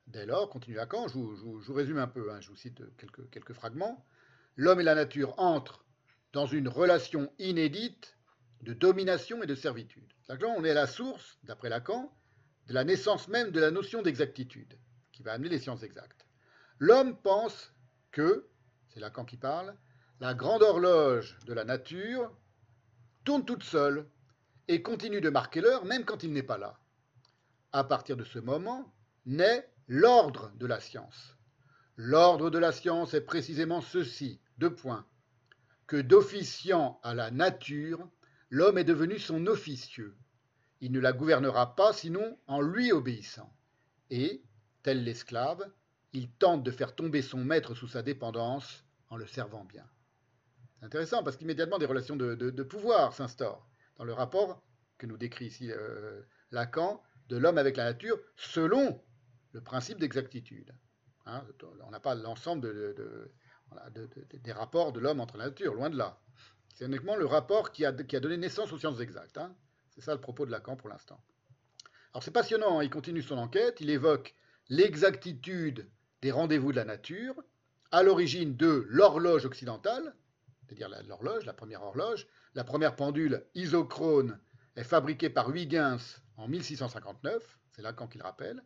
Dès 0.08 0.26
lors, 0.26 0.50
continue 0.50 0.76
Lacan, 0.76 1.08
je 1.08 1.14
vous, 1.14 1.74
résume 1.74 2.00
un 2.00 2.08
peu, 2.08 2.32
hein, 2.32 2.42
je 2.42 2.50
vous 2.50 2.56
cite 2.56 2.82
quelques, 2.98 3.54
fragments, 3.54 4.06
l'homme 4.56 4.82
et 4.82 4.84
la 4.84 4.96
nature 4.96 5.40
entrent 5.40 5.86
dans 6.34 6.48
une 6.48 6.68
relation 6.68 7.32
inédite 7.40 8.18
de 8.62 8.74
domination 8.74 9.42
et 9.42 9.48
de 9.48 9.56
servitude. 9.56 10.12
Là, 10.28 10.38
on 10.58 10.64
est 10.64 10.72
à 10.72 10.76
la 10.76 10.88
source, 10.88 11.40
d'après 11.44 11.70
Lacan, 11.70 12.12
de 12.68 12.74
la 12.74 12.84
naissance 12.84 13.28
même 13.28 13.52
de 13.52 13.60
la 13.60 13.72
notion 13.72 14.02
d'exactitude 14.02 14.78
va 15.22 15.34
amener 15.34 15.50
les 15.50 15.60
sciences 15.60 15.84
exactes. 15.84 16.26
L'homme 16.80 17.18
pense 17.22 17.74
que, 18.12 18.48
c'est 18.90 19.00
Lacan 19.00 19.26
qui 19.26 19.38
parle, 19.38 19.76
la 20.20 20.34
grande 20.34 20.64
horloge 20.64 21.38
de 21.46 21.54
la 21.54 21.64
nature 21.64 22.32
tourne 23.24 23.46
toute 23.46 23.64
seule 23.64 24.08
et 24.72 24.82
continue 24.82 25.20
de 25.20 25.30
marquer 25.30 25.60
l'heure 25.60 25.84
même 25.84 26.06
quand 26.06 26.24
il 26.24 26.32
n'est 26.32 26.44
pas 26.44 26.58
là. 26.58 26.80
À 27.74 27.84
partir 27.84 28.16
de 28.16 28.24
ce 28.24 28.40
moment 28.40 28.94
naît 29.26 29.70
l'ordre 29.90 30.54
de 30.56 30.66
la 30.66 30.80
science. 30.80 31.36
L'ordre 31.98 32.50
de 32.50 32.58
la 32.58 32.72
science 32.72 33.14
est 33.14 33.22
précisément 33.22 33.82
ceci, 33.82 34.40
deux 34.58 34.74
points, 34.74 35.06
que 35.88 35.98
d'officiant 35.98 37.02
à 37.04 37.14
la 37.14 37.32
nature, 37.32 38.08
l'homme 38.50 38.78
est 38.78 38.86
devenu 38.86 39.20
son 39.20 39.46
officieux. 39.48 40.16
Il 40.80 40.94
ne 40.94 41.02
la 41.02 41.12
gouvernera 41.12 41.76
pas 41.76 41.92
sinon 41.92 42.40
en 42.48 42.62
lui 42.62 42.94
obéissant. 42.94 43.54
Et, 44.10 44.42
tel 44.84 45.04
l'esclave, 45.04 45.70
il 46.14 46.32
tente 46.32 46.64
de 46.64 46.72
faire 46.72 46.96
tomber 46.96 47.22
son 47.22 47.44
maître 47.44 47.76
sous 47.76 47.90
sa 47.90 48.04
dépendance 48.04 48.86
en 49.10 49.18
le 49.18 49.28
servant 49.28 49.66
bien. 49.66 49.86
C'est 50.80 50.86
intéressant 50.86 51.24
parce 51.24 51.36
qu'immédiatement 51.36 51.78
des 51.78 51.86
relations 51.86 52.16
de, 52.16 52.64
pouvoir 52.64 53.14
s'instaurent 53.14 53.68
dans 53.98 54.04
le 54.04 54.14
rapport 54.14 54.62
que 54.98 55.06
nous 55.06 55.18
décrit 55.18 55.46
ici 55.46 55.72
euh, 55.72 56.22
Lacan 56.52 57.02
de 57.30 57.38
l'homme 57.38 57.58
avec 57.58 57.78
la 57.78 57.86
nature 57.86 58.20
selon 58.36 59.02
le 59.54 59.62
principe 59.62 60.00
d'exactitude. 60.00 60.74
Hein, 61.26 61.46
on 61.86 61.92
n'a 61.92 62.00
pas 62.00 62.16
l'ensemble 62.16 62.62
des 64.34 64.52
rapports 64.52 64.92
de 64.92 65.00
l'homme 65.00 65.20
entre 65.20 65.38
la 65.38 65.46
nature, 65.46 65.74
loin 65.74 65.90
de 65.90 65.98
là. 65.98 66.20
C'est 66.76 66.86
uniquement 66.86 67.16
le 67.16 67.26
rapport 67.26 67.72
qui 67.72 67.86
a, 67.86 67.92
donné 67.92 68.38
naissance 68.38 68.72
aux 68.74 68.80
sciences 68.80 69.00
exactes. 69.00 69.38
Hein. 69.38 69.56
C'est 69.90 70.02
ça 70.02 70.14
le 70.14 70.22
propos 70.22 70.46
de 70.46 70.52
Lacan 70.52 70.76
pour 70.76 70.90
l'instant. 70.90 71.24
Alors 72.14 72.24
c'est 72.24 72.32
passionnant, 72.32 72.80
hein. 72.80 72.84
il 72.84 72.90
continue 72.90 73.22
son 73.22 73.38
enquête, 73.38 73.80
il 73.80 73.90
évoque 73.90 74.36
l'exactitude 74.70 75.90
des 76.22 76.32
rendez-vous 76.32 76.72
de 76.72 76.78
la 76.78 76.86
nature, 76.86 77.36
à 77.92 78.04
l'origine 78.04 78.56
de 78.56 78.86
l'horloge 78.90 79.46
occidentale, 79.46 80.16
c'est-à-dire 80.72 81.04
l'horloge, 81.06 81.46
la 81.46 81.54
première 81.54 81.84
horloge. 81.84 82.28
La 82.56 82.64
première 82.64 82.96
pendule 82.96 83.46
isochrone 83.56 84.40
est 84.78 84.86
fabriquée 84.86 85.30
par 85.30 85.50
Huygens 85.50 86.22
en 86.38 86.48
1659, 86.48 87.60
c'est 87.72 87.82
Lacan 87.82 88.08
qui 88.08 88.18
le 88.18 88.24
rappelle. 88.24 88.64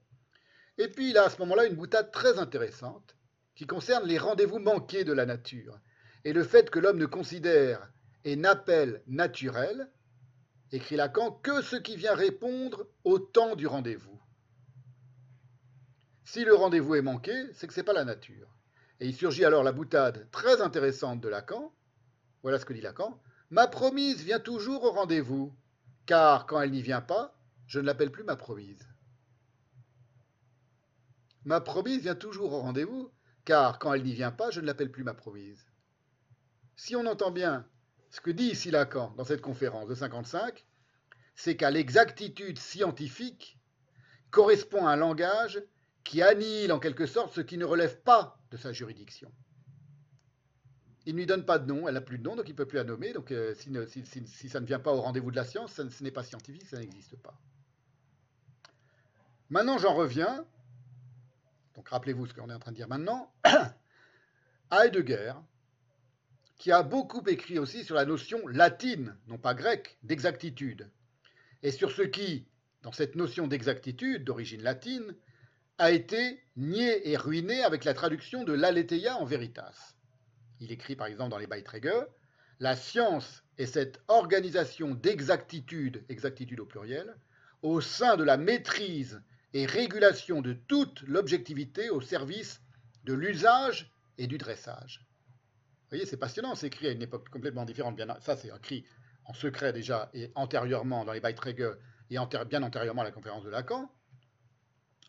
Et 0.78 0.88
puis 0.88 1.10
il 1.10 1.18
a 1.18 1.24
à 1.24 1.30
ce 1.30 1.40
moment-là 1.40 1.66
une 1.66 1.76
boutade 1.76 2.12
très 2.12 2.38
intéressante 2.38 3.16
qui 3.56 3.66
concerne 3.66 4.08
les 4.08 4.20
rendez-vous 4.20 4.60
manqués 4.60 5.04
de 5.04 5.14
la 5.14 5.26
nature 5.26 5.80
et 6.26 6.34
le 6.34 6.44
fait 6.44 6.70
que 6.70 6.78
l'homme 6.78 7.00
ne 7.00 7.08
considère 7.08 7.92
et 8.24 8.36
n'appelle 8.36 9.02
naturel, 9.08 9.90
écrit 10.72 10.98
Lacan, 10.98 11.32
que 11.32 11.64
ce 11.64 11.76
qui 11.76 11.96
vient 11.96 12.14
répondre 12.14 12.88
au 13.04 13.18
temps 13.18 13.56
du 13.56 13.66
rendez-vous. 13.66 14.22
Si 16.24 16.46
le 16.46 16.54
rendez-vous 16.54 16.96
est 16.96 17.02
manqué, 17.02 17.34
c'est 17.54 17.66
que 17.66 17.74
ce 17.74 17.80
n'est 17.80 17.86
pas 17.86 17.94
la 17.94 18.06
nature. 18.06 18.56
Et 19.00 19.08
il 19.08 19.16
surgit 19.16 19.46
alors 19.46 19.64
la 19.64 19.72
boutade 19.72 20.30
très 20.32 20.62
intéressante 20.62 21.22
de 21.22 21.30
Lacan. 21.30 21.74
Voilà 22.46 22.60
ce 22.60 22.66
que 22.66 22.74
dit 22.74 22.82
Lacan. 22.82 23.20
Ma 23.50 23.66
promise 23.66 24.22
vient 24.22 24.40
toujours 24.40 24.84
au 24.84 24.92
rendez-vous, 24.92 25.52
car 26.06 26.46
quand 26.46 26.62
elle 26.62 26.70
n'y 26.70 26.84
vient 26.84 27.02
pas, 27.02 27.36
je 27.66 27.80
ne 27.80 27.86
l'appelle 27.88 28.12
plus 28.12 28.24
ma 28.24 28.36
promise. 28.36 28.88
Ma 31.44 31.60
promise 31.60 32.04
vient 32.04 32.14
toujours 32.14 32.54
au 32.54 32.60
rendez-vous, 32.60 33.12
car 33.46 33.80
quand 33.80 33.96
elle 33.96 34.04
n'y 34.04 34.14
vient 34.14 34.30
pas, 34.30 34.52
je 34.52 34.62
ne 34.62 34.68
l'appelle 34.68 34.92
plus 34.92 35.04
ma 35.04 35.16
promise. 35.16 35.66
Si 36.76 36.96
on 36.96 37.08
entend 37.08 37.32
bien 37.32 37.68
ce 38.12 38.22
que 38.22 38.30
dit 38.30 38.52
ici 38.52 38.70
Lacan 38.70 39.16
dans 39.18 39.26
cette 39.26 39.42
conférence 39.42 39.88
de 39.88 39.96
55, 39.96 40.68
c'est 41.34 41.58
qu'à 41.58 41.72
l'exactitude 41.72 42.60
scientifique 42.60 43.58
correspond 44.30 44.86
un 44.86 44.98
langage 44.98 45.64
qui 46.04 46.22
annihile 46.22 46.74
en 46.74 46.80
quelque 46.80 47.08
sorte 47.08 47.34
ce 47.34 47.42
qui 47.42 47.58
ne 47.58 47.66
relève 47.66 48.00
pas 48.02 48.38
de 48.52 48.58
sa 48.58 48.72
juridiction. 48.72 49.34
Il 51.06 51.14
ne 51.14 51.20
lui 51.20 51.26
donne 51.26 51.46
pas 51.46 51.60
de 51.60 51.72
nom, 51.72 51.88
elle 51.88 51.94
n'a 51.94 52.02
plus 52.02 52.18
de 52.18 52.24
nom, 52.24 52.36
donc 52.36 52.48
il 52.48 52.52
ne 52.52 52.58
peut 52.58 52.66
plus 52.66 52.78
la 52.78 52.84
nommer. 52.84 53.14
Donc 53.14 53.32
euh, 53.32 53.54
si, 53.56 54.50
ça 54.50 54.60
ne 54.60 54.66
vient 54.66 54.80
pas 54.80 54.92
au 54.92 55.02
rendez-vous 55.02 55.32
de 55.32 55.36
la 55.36 55.46
science, 55.46 55.74
ce 55.74 56.04
n'est 56.04 56.12
pas 56.12 56.24
scientifique, 56.24 56.66
ça 56.66 56.80
n'existe 56.80 57.16
pas. 57.18 57.40
Maintenant, 59.50 59.78
j'en 59.78 59.94
reviens, 59.94 60.46
donc 61.76 61.88
rappelez-vous 61.90 62.26
ce 62.26 62.34
qu'on 62.34 62.50
est 62.50 62.54
en 62.54 62.60
train 62.60 62.72
de 62.72 62.78
dire 62.78 62.88
maintenant, 62.88 63.32
à 64.72 64.86
Heidegger, 64.86 65.34
qui 66.58 66.72
a 66.72 66.82
beaucoup 66.82 67.24
écrit 67.28 67.60
aussi 67.60 67.84
sur 67.84 67.96
la 67.96 68.06
notion 68.06 68.48
latine, 68.48 69.16
non 69.28 69.38
pas 69.38 69.54
grecque, 69.54 69.98
d'exactitude, 70.02 70.90
et 71.62 71.72
sur 71.72 71.92
ce 71.92 72.02
qui, 72.02 72.48
dans 72.82 72.92
cette 72.92 73.16
notion 73.16 73.48
d'exactitude 73.48 74.24
d'origine 74.24 74.64
latine, 74.64 75.16
a 75.78 75.92
été 75.92 76.42
nié 76.56 77.12
et 77.12 77.18
ruiné 77.18 77.62
avec 77.64 77.84
la 77.84 77.94
traduction 77.94 78.44
de 78.44 78.54
l'Aletheia 78.54 79.18
en 79.18 79.26
Veritas. 79.26 79.95
Il 80.60 80.72
écrit 80.72 80.96
par 80.96 81.08
exemple 81.08 81.32
dans 81.32 81.38
les 81.38 81.48
Beiträge 81.48 82.06
La 82.60 82.76
science 82.76 83.44
est 83.58 83.66
cette 83.66 84.02
organisation 84.08 84.94
d'exactitude, 84.94 86.04
exactitude 86.10 86.60
au 86.60 86.66
pluriel, 86.66 87.16
au 87.62 87.82
sein 87.82 88.18
de 88.18 88.24
la 88.24 88.38
maîtrise 88.38 89.22
et 89.54 89.66
régulation 89.66 90.42
de 90.42 90.54
toute 90.54 91.02
l'objectivité 91.04 91.90
au 91.90 92.02
service 92.02 92.62
de 93.06 93.14
l'usage 93.14 93.92
et 94.18 94.28
du 94.28 94.38
dressage. 94.38 95.06
Vous 95.84 95.90
voyez, 95.90 96.06
c'est 96.06 96.18
passionnant, 96.18 96.56
c'est 96.56 96.68
écrit 96.68 96.88
à 96.88 96.92
une 96.92 97.02
époque 97.02 97.30
complètement 97.30 97.66
différente. 97.66 97.96
Bien, 97.96 98.08
ça, 98.20 98.36
c'est 98.36 98.50
écrit 98.50 98.86
en 99.26 99.34
secret 99.34 99.72
déjà 99.72 100.10
et 100.14 100.32
antérieurement 100.36 101.06
dans 101.06 101.14
les 101.14 101.22
Beiträge 101.22 101.78
et 102.10 102.18
bien 102.48 102.64
antérieurement 102.64 103.02
à 103.02 103.06
la 103.06 103.12
conférence 103.12 103.44
de 103.44 103.50
Lacan, 103.50 103.92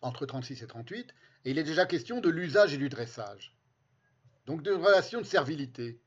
entre 0.02 0.26
36 0.26 0.62
et 0.62 0.66
38, 0.66 1.14
et 1.44 1.50
il 1.50 1.58
est 1.58 1.64
déjà 1.64 1.86
question 1.86 2.20
de 2.20 2.28
l'usage 2.28 2.74
et 2.74 2.78
du 2.78 2.88
dressage. 2.88 3.55
Donc 4.46 4.62
de 4.62 4.72
relation 4.72 5.20
de 5.20 5.26
servilité. 5.26 6.00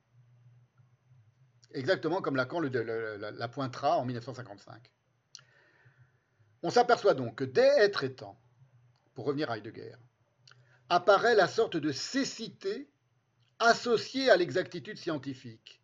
Exactement 1.71 2.21
comme 2.21 2.35
Lacan 2.35 2.59
le, 2.59 2.69
la 2.69 3.47
pointera 3.47 3.97
en 3.97 4.05
1955. 4.05 4.91
On 6.63 6.69
s'aperçoit 6.69 7.13
donc 7.13 7.35
que 7.35 7.43
dès 7.43 7.67
être 7.79 8.03
étant, 8.03 8.41
pour 9.13 9.25
revenir 9.25 9.51
à 9.51 9.57
Heidegger, 9.57 9.95
apparaît 10.89 11.35
la 11.35 11.47
sorte 11.47 11.77
de 11.77 11.91
cécité 11.91 12.89
associée 13.59 14.29
à 14.29 14.37
l'exactitude 14.37 14.97
scientifique. 14.97 15.81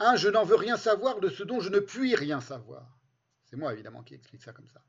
Un 0.00 0.16
je 0.16 0.28
n'en 0.28 0.44
veux 0.44 0.56
rien 0.56 0.76
savoir 0.76 1.20
de 1.20 1.28
ce 1.28 1.44
dont 1.44 1.60
je 1.60 1.68
ne 1.68 1.78
puis 1.78 2.14
rien 2.14 2.40
savoir. 2.40 2.98
C'est 3.44 3.56
moi 3.56 3.72
évidemment 3.72 4.02
qui 4.02 4.14
explique 4.14 4.42
ça 4.42 4.52
comme 4.52 4.66
ça. 4.66 4.82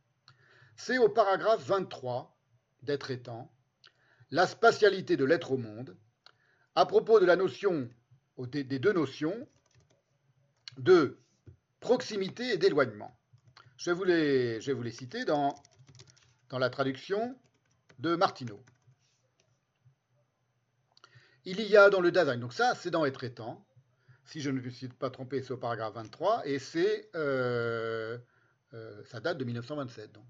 C'est 0.76 0.98
au 0.98 1.10
paragraphe 1.10 1.64
23 1.66 2.36
d'être 2.82 3.12
étant 3.12 3.54
la 4.32 4.48
spatialité 4.48 5.16
de 5.18 5.26
l'être 5.26 5.52
au 5.52 5.58
monde 5.58 5.96
à 6.76 6.86
propos 6.86 7.20
des 7.20 8.80
deux 8.80 8.94
notions 8.94 9.48
de 10.78 11.18
proximité 11.80 12.54
et 12.54 12.58
d'éloignement. 12.58 13.16
Je 13.78 13.92
vais 13.92 14.74
vous 14.74 14.84
les, 14.84 14.92
citer 14.92 15.26
dans, 15.26 15.54
la 16.52 16.70
traduction 16.70 17.38
de 18.00 18.16
Martineau. 18.16 18.64
Il 21.46 21.62
y 21.62 21.76
a 21.76 21.90
dans 21.90 22.00
le 22.00 22.12
Dasein, 22.12 22.38
donc 22.38 22.54
ça 22.54 22.74
c'est 22.76 22.90
dans 22.90 23.06
être 23.06 23.24
étant, 23.24 23.66
si 24.26 24.40
je 24.40 24.50
ne 24.50 24.62
me 24.62 24.70
suis 24.70 24.88
pas 24.88 25.10
trompé, 25.10 25.42
c'est 25.42 25.52
au 25.52 25.58
paragraphe 25.58 25.96
23, 25.96 26.48
et 26.48 26.58
c'est, 26.60 27.10
euh, 27.16 28.18
euh, 28.74 29.04
ça 29.06 29.20
date 29.20 29.38
de 29.38 29.44
1927 29.44 30.12
donc. 30.14 30.24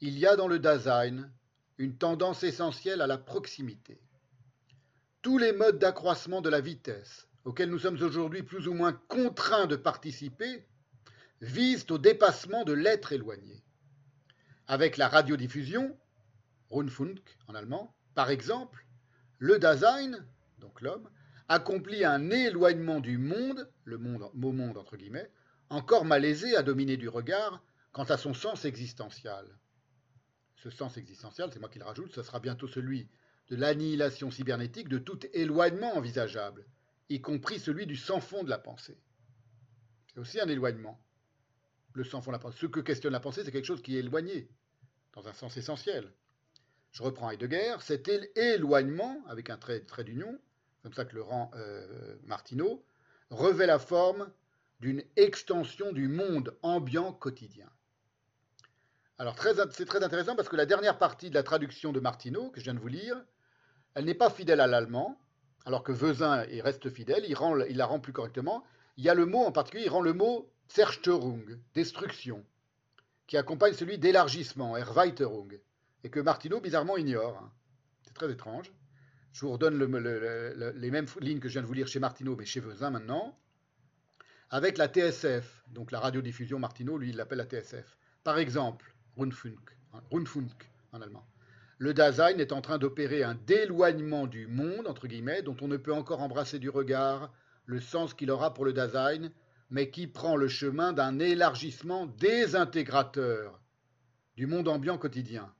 Il 0.00 0.18
y 0.18 0.26
a 0.26 0.36
dans 0.36 0.48
le 0.48 0.58
Dasein 0.58 1.30
une 1.76 1.98
tendance 1.98 2.42
essentielle 2.42 3.02
à 3.02 3.06
la 3.06 3.18
proximité. 3.18 4.00
Tous 5.22 5.36
les 5.36 5.52
modes 5.52 5.78
d'accroissement 5.78 6.40
de 6.40 6.48
la 6.48 6.60
vitesse 6.60 7.28
auxquels 7.44 7.70
nous 7.70 7.78
sommes 7.78 8.00
aujourd'hui 8.02 8.42
plus 8.42 8.68
ou 8.68 8.74
moins 8.74 8.92
contraints 8.92 9.66
de 9.66 9.76
participer 9.76 10.66
visent 11.42 11.86
au 11.90 11.98
dépassement 11.98 12.64
de 12.64 12.72
l'être 12.72 13.12
éloigné. 13.12 13.62
Avec 14.66 14.96
la 14.96 15.08
radiodiffusion, 15.08 15.98
Rundfunk 16.70 17.20
en 17.48 17.54
allemand, 17.54 17.94
par 18.14 18.30
exemple, 18.30 18.86
le 19.38 19.58
Dasein, 19.58 20.24
donc 20.58 20.80
l'homme, 20.80 21.10
accomplit 21.48 22.04
un 22.04 22.30
éloignement 22.30 23.00
du 23.00 23.18
monde, 23.18 23.70
le 23.84 23.98
monde, 23.98 24.30
mot 24.34 24.52
monde 24.52 24.78
entre 24.78 24.96
guillemets, 24.96 25.30
encore 25.68 26.04
malaisé 26.04 26.56
à 26.56 26.62
dominer 26.62 26.96
du 26.96 27.08
regard 27.08 27.62
quant 27.92 28.04
à 28.04 28.16
son 28.16 28.34
sens 28.34 28.64
existentiel. 28.64 29.44
Ce 30.56 30.70
sens 30.70 30.96
existentiel, 30.96 31.50
c'est 31.52 31.58
moi 31.58 31.68
qui 31.68 31.78
le 31.78 31.84
rajoute, 31.84 32.14
ce 32.14 32.22
sera 32.22 32.38
bientôt 32.38 32.68
celui 32.68 33.08
de 33.50 33.56
l'annihilation 33.56 34.30
cybernétique 34.30 34.88
de 34.88 34.98
tout 34.98 35.18
éloignement 35.32 35.96
envisageable, 35.96 36.64
y 37.08 37.20
compris 37.20 37.58
celui 37.58 37.86
du 37.86 37.96
sans-fond 37.96 38.44
de 38.44 38.50
la 38.50 38.58
pensée. 38.58 38.98
C'est 40.12 40.20
aussi 40.20 40.40
un 40.40 40.48
éloignement 40.48 41.00
le 41.92 42.04
sans 42.04 42.20
fond 42.20 42.30
de 42.30 42.36
la 42.36 42.38
pensée. 42.38 42.58
Ce 42.60 42.66
que 42.66 42.80
questionne 42.80 43.12
la 43.12 43.20
pensée, 43.20 43.42
c'est 43.44 43.50
quelque 43.50 43.66
chose 43.66 43.82
qui 43.82 43.96
est 43.96 44.00
éloigné, 44.00 44.48
dans 45.14 45.26
un 45.28 45.32
sens 45.32 45.56
essentiel. 45.56 46.12
Je 46.92 47.02
reprends 47.02 47.30
Heidegger, 47.30 47.76
cet 47.80 48.08
éloignement, 48.36 49.22
avec 49.28 49.50
un 49.50 49.56
trait, 49.56 49.80
trait 49.80 50.04
d'union, 50.04 50.38
comme 50.82 50.92
ça 50.92 51.04
que 51.04 51.14
le 51.14 51.22
rend 51.22 51.50
euh, 51.54 52.16
Martineau, 52.22 52.84
revêt 53.30 53.66
la 53.66 53.78
forme 53.78 54.30
d'une 54.80 55.02
extension 55.16 55.92
du 55.92 56.08
monde 56.08 56.56
ambiant 56.62 57.12
quotidien. 57.12 57.70
Alors 59.18 59.36
c'est 59.72 59.84
très 59.84 60.02
intéressant 60.02 60.34
parce 60.34 60.48
que 60.48 60.56
la 60.56 60.64
dernière 60.64 60.96
partie 60.96 61.28
de 61.28 61.34
la 61.34 61.42
traduction 61.42 61.92
de 61.92 62.00
Martineau, 62.00 62.50
que 62.50 62.58
je 62.58 62.64
viens 62.64 62.74
de 62.74 62.78
vous 62.78 62.88
lire, 62.88 63.22
elle 63.94 64.04
n'est 64.04 64.14
pas 64.14 64.30
fidèle 64.30 64.60
à 64.60 64.66
l'allemand, 64.66 65.20
alors 65.66 65.82
que 65.82 65.92
Vezin 65.92 66.44
reste 66.62 66.90
fidèle, 66.90 67.24
il, 67.26 67.36
il 67.68 67.76
la 67.76 67.86
rend 67.86 68.00
plus 68.00 68.12
correctement. 68.12 68.64
Il 68.96 69.04
y 69.04 69.08
a 69.08 69.14
le 69.14 69.26
mot 69.26 69.40
en 69.40 69.52
particulier, 69.52 69.84
il 69.86 69.90
rend 69.90 70.00
le 70.00 70.12
mot 70.12 70.50
Zerstörung, 70.72 71.58
destruction, 71.74 72.44
qui 73.26 73.36
accompagne 73.36 73.74
celui 73.74 73.98
d'élargissement, 73.98 74.76
Erweiterung, 74.76 75.58
et 76.04 76.10
que 76.10 76.20
Martineau 76.20 76.60
bizarrement 76.60 76.96
ignore. 76.96 77.50
C'est 78.02 78.14
très 78.14 78.30
étrange. 78.30 78.72
Je 79.32 79.42
vous 79.42 79.52
redonne 79.52 79.78
les 79.78 80.90
mêmes 80.90 81.06
lignes 81.20 81.40
que 81.40 81.48
je 81.48 81.54
viens 81.54 81.62
de 81.62 81.66
vous 81.66 81.72
lire 81.72 81.86
chez 81.86 82.00
Martineau, 82.00 82.36
mais 82.36 82.46
chez 82.46 82.60
Vezin 82.60 82.90
maintenant, 82.90 83.38
avec 84.50 84.78
la 84.78 84.88
TSF, 84.88 85.62
donc 85.68 85.92
la 85.92 86.00
radiodiffusion 86.00 86.58
Martineau, 86.58 86.98
lui, 86.98 87.10
il 87.10 87.16
l'appelle 87.16 87.38
la 87.38 87.44
TSF. 87.44 87.96
Par 88.24 88.38
exemple, 88.38 88.92
Rundfunk, 89.16 89.76
hein, 89.92 90.02
Rundfunk 90.10 90.68
en 90.92 91.00
allemand. 91.00 91.24
Le 91.80 91.94
Dasein 91.94 92.36
est 92.36 92.52
en 92.52 92.60
train 92.60 92.76
d'opérer 92.76 93.22
un 93.22 93.34
déloignement 93.34 94.26
du 94.26 94.46
monde, 94.46 94.86
entre 94.86 95.06
guillemets, 95.06 95.40
dont 95.40 95.56
on 95.62 95.66
ne 95.66 95.78
peut 95.78 95.94
encore 95.94 96.20
embrasser 96.20 96.58
du 96.58 96.68
regard 96.68 97.32
le 97.64 97.80
sens 97.80 98.12
qu'il 98.12 98.30
aura 98.30 98.52
pour 98.52 98.66
le 98.66 98.74
Dasein, 98.74 99.30
mais 99.70 99.88
qui 99.88 100.06
prend 100.06 100.36
le 100.36 100.46
chemin 100.46 100.92
d'un 100.92 101.18
élargissement 101.18 102.04
désintégrateur 102.04 103.62
du 104.36 104.46
monde 104.46 104.68
ambiant 104.68 104.98
quotidien. 104.98 105.50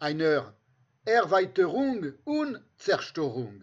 Einer 0.00 0.52
Erweiterung 1.06 2.14
und 2.26 2.60
Zerstörung 2.78 3.62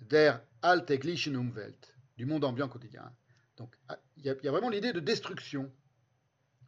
der 0.00 0.42
alltäglichen 0.62 1.36
Umwelt, 1.36 1.94
du 2.16 2.24
monde 2.24 2.44
ambiant 2.44 2.70
quotidien. 2.70 3.12
Donc 3.58 3.76
il 4.16 4.24
y, 4.24 4.30
a 4.30 4.50
vraiment 4.50 4.70
l'idée 4.70 4.94
de 4.94 5.00
destruction, 5.00 5.70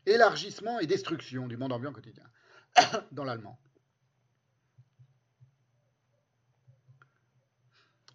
élargissement 0.07 0.81
et 0.81 0.87
destruction 0.87 1.47
du 1.47 1.57
monde 1.57 1.73
ambiant 1.73 1.93
quotidien 1.93 2.25
dans 3.13 3.25
l'allemand. 3.25 3.59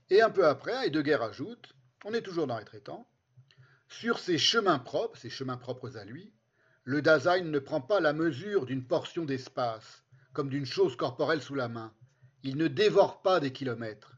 Et 0.09 0.22
un 0.22 0.30
peu 0.30 0.45
après, 0.45 0.85
Heidegger 0.85 1.17
ajoute, 1.22 1.73
on 2.03 2.14
est 2.14 2.22
toujours 2.22 2.47
dans 2.47 2.59
les 2.59 2.65
traitants, 2.65 3.07
sur 3.88 4.19
ses 4.19 4.38
chemins 4.38 4.80
propres, 4.80 5.17
ses 5.17 5.30
chemins 5.30 5.57
propres 5.57 5.97
à 5.97 6.05
lui, 6.05 6.31
le 6.83 7.01
Dasein 7.01 7.41
ne 7.41 7.59
prend 7.59 7.81
pas 7.81 7.99
la 7.99 8.14
mesure 8.14 8.65
d'une 8.67 8.85
portion 8.85 9.25
d'espace, 9.25 10.03
comme 10.33 10.49
d'une 10.49 10.65
chose 10.65 10.95
corporelle 10.95 11.41
sous 11.41 11.55
la 11.55 11.67
main. 11.67 11.91
Il 12.43 12.57
ne 12.57 12.67
dévore 12.67 13.23
pas 13.23 13.39
des 13.39 13.51
kilomètres. 13.51 14.17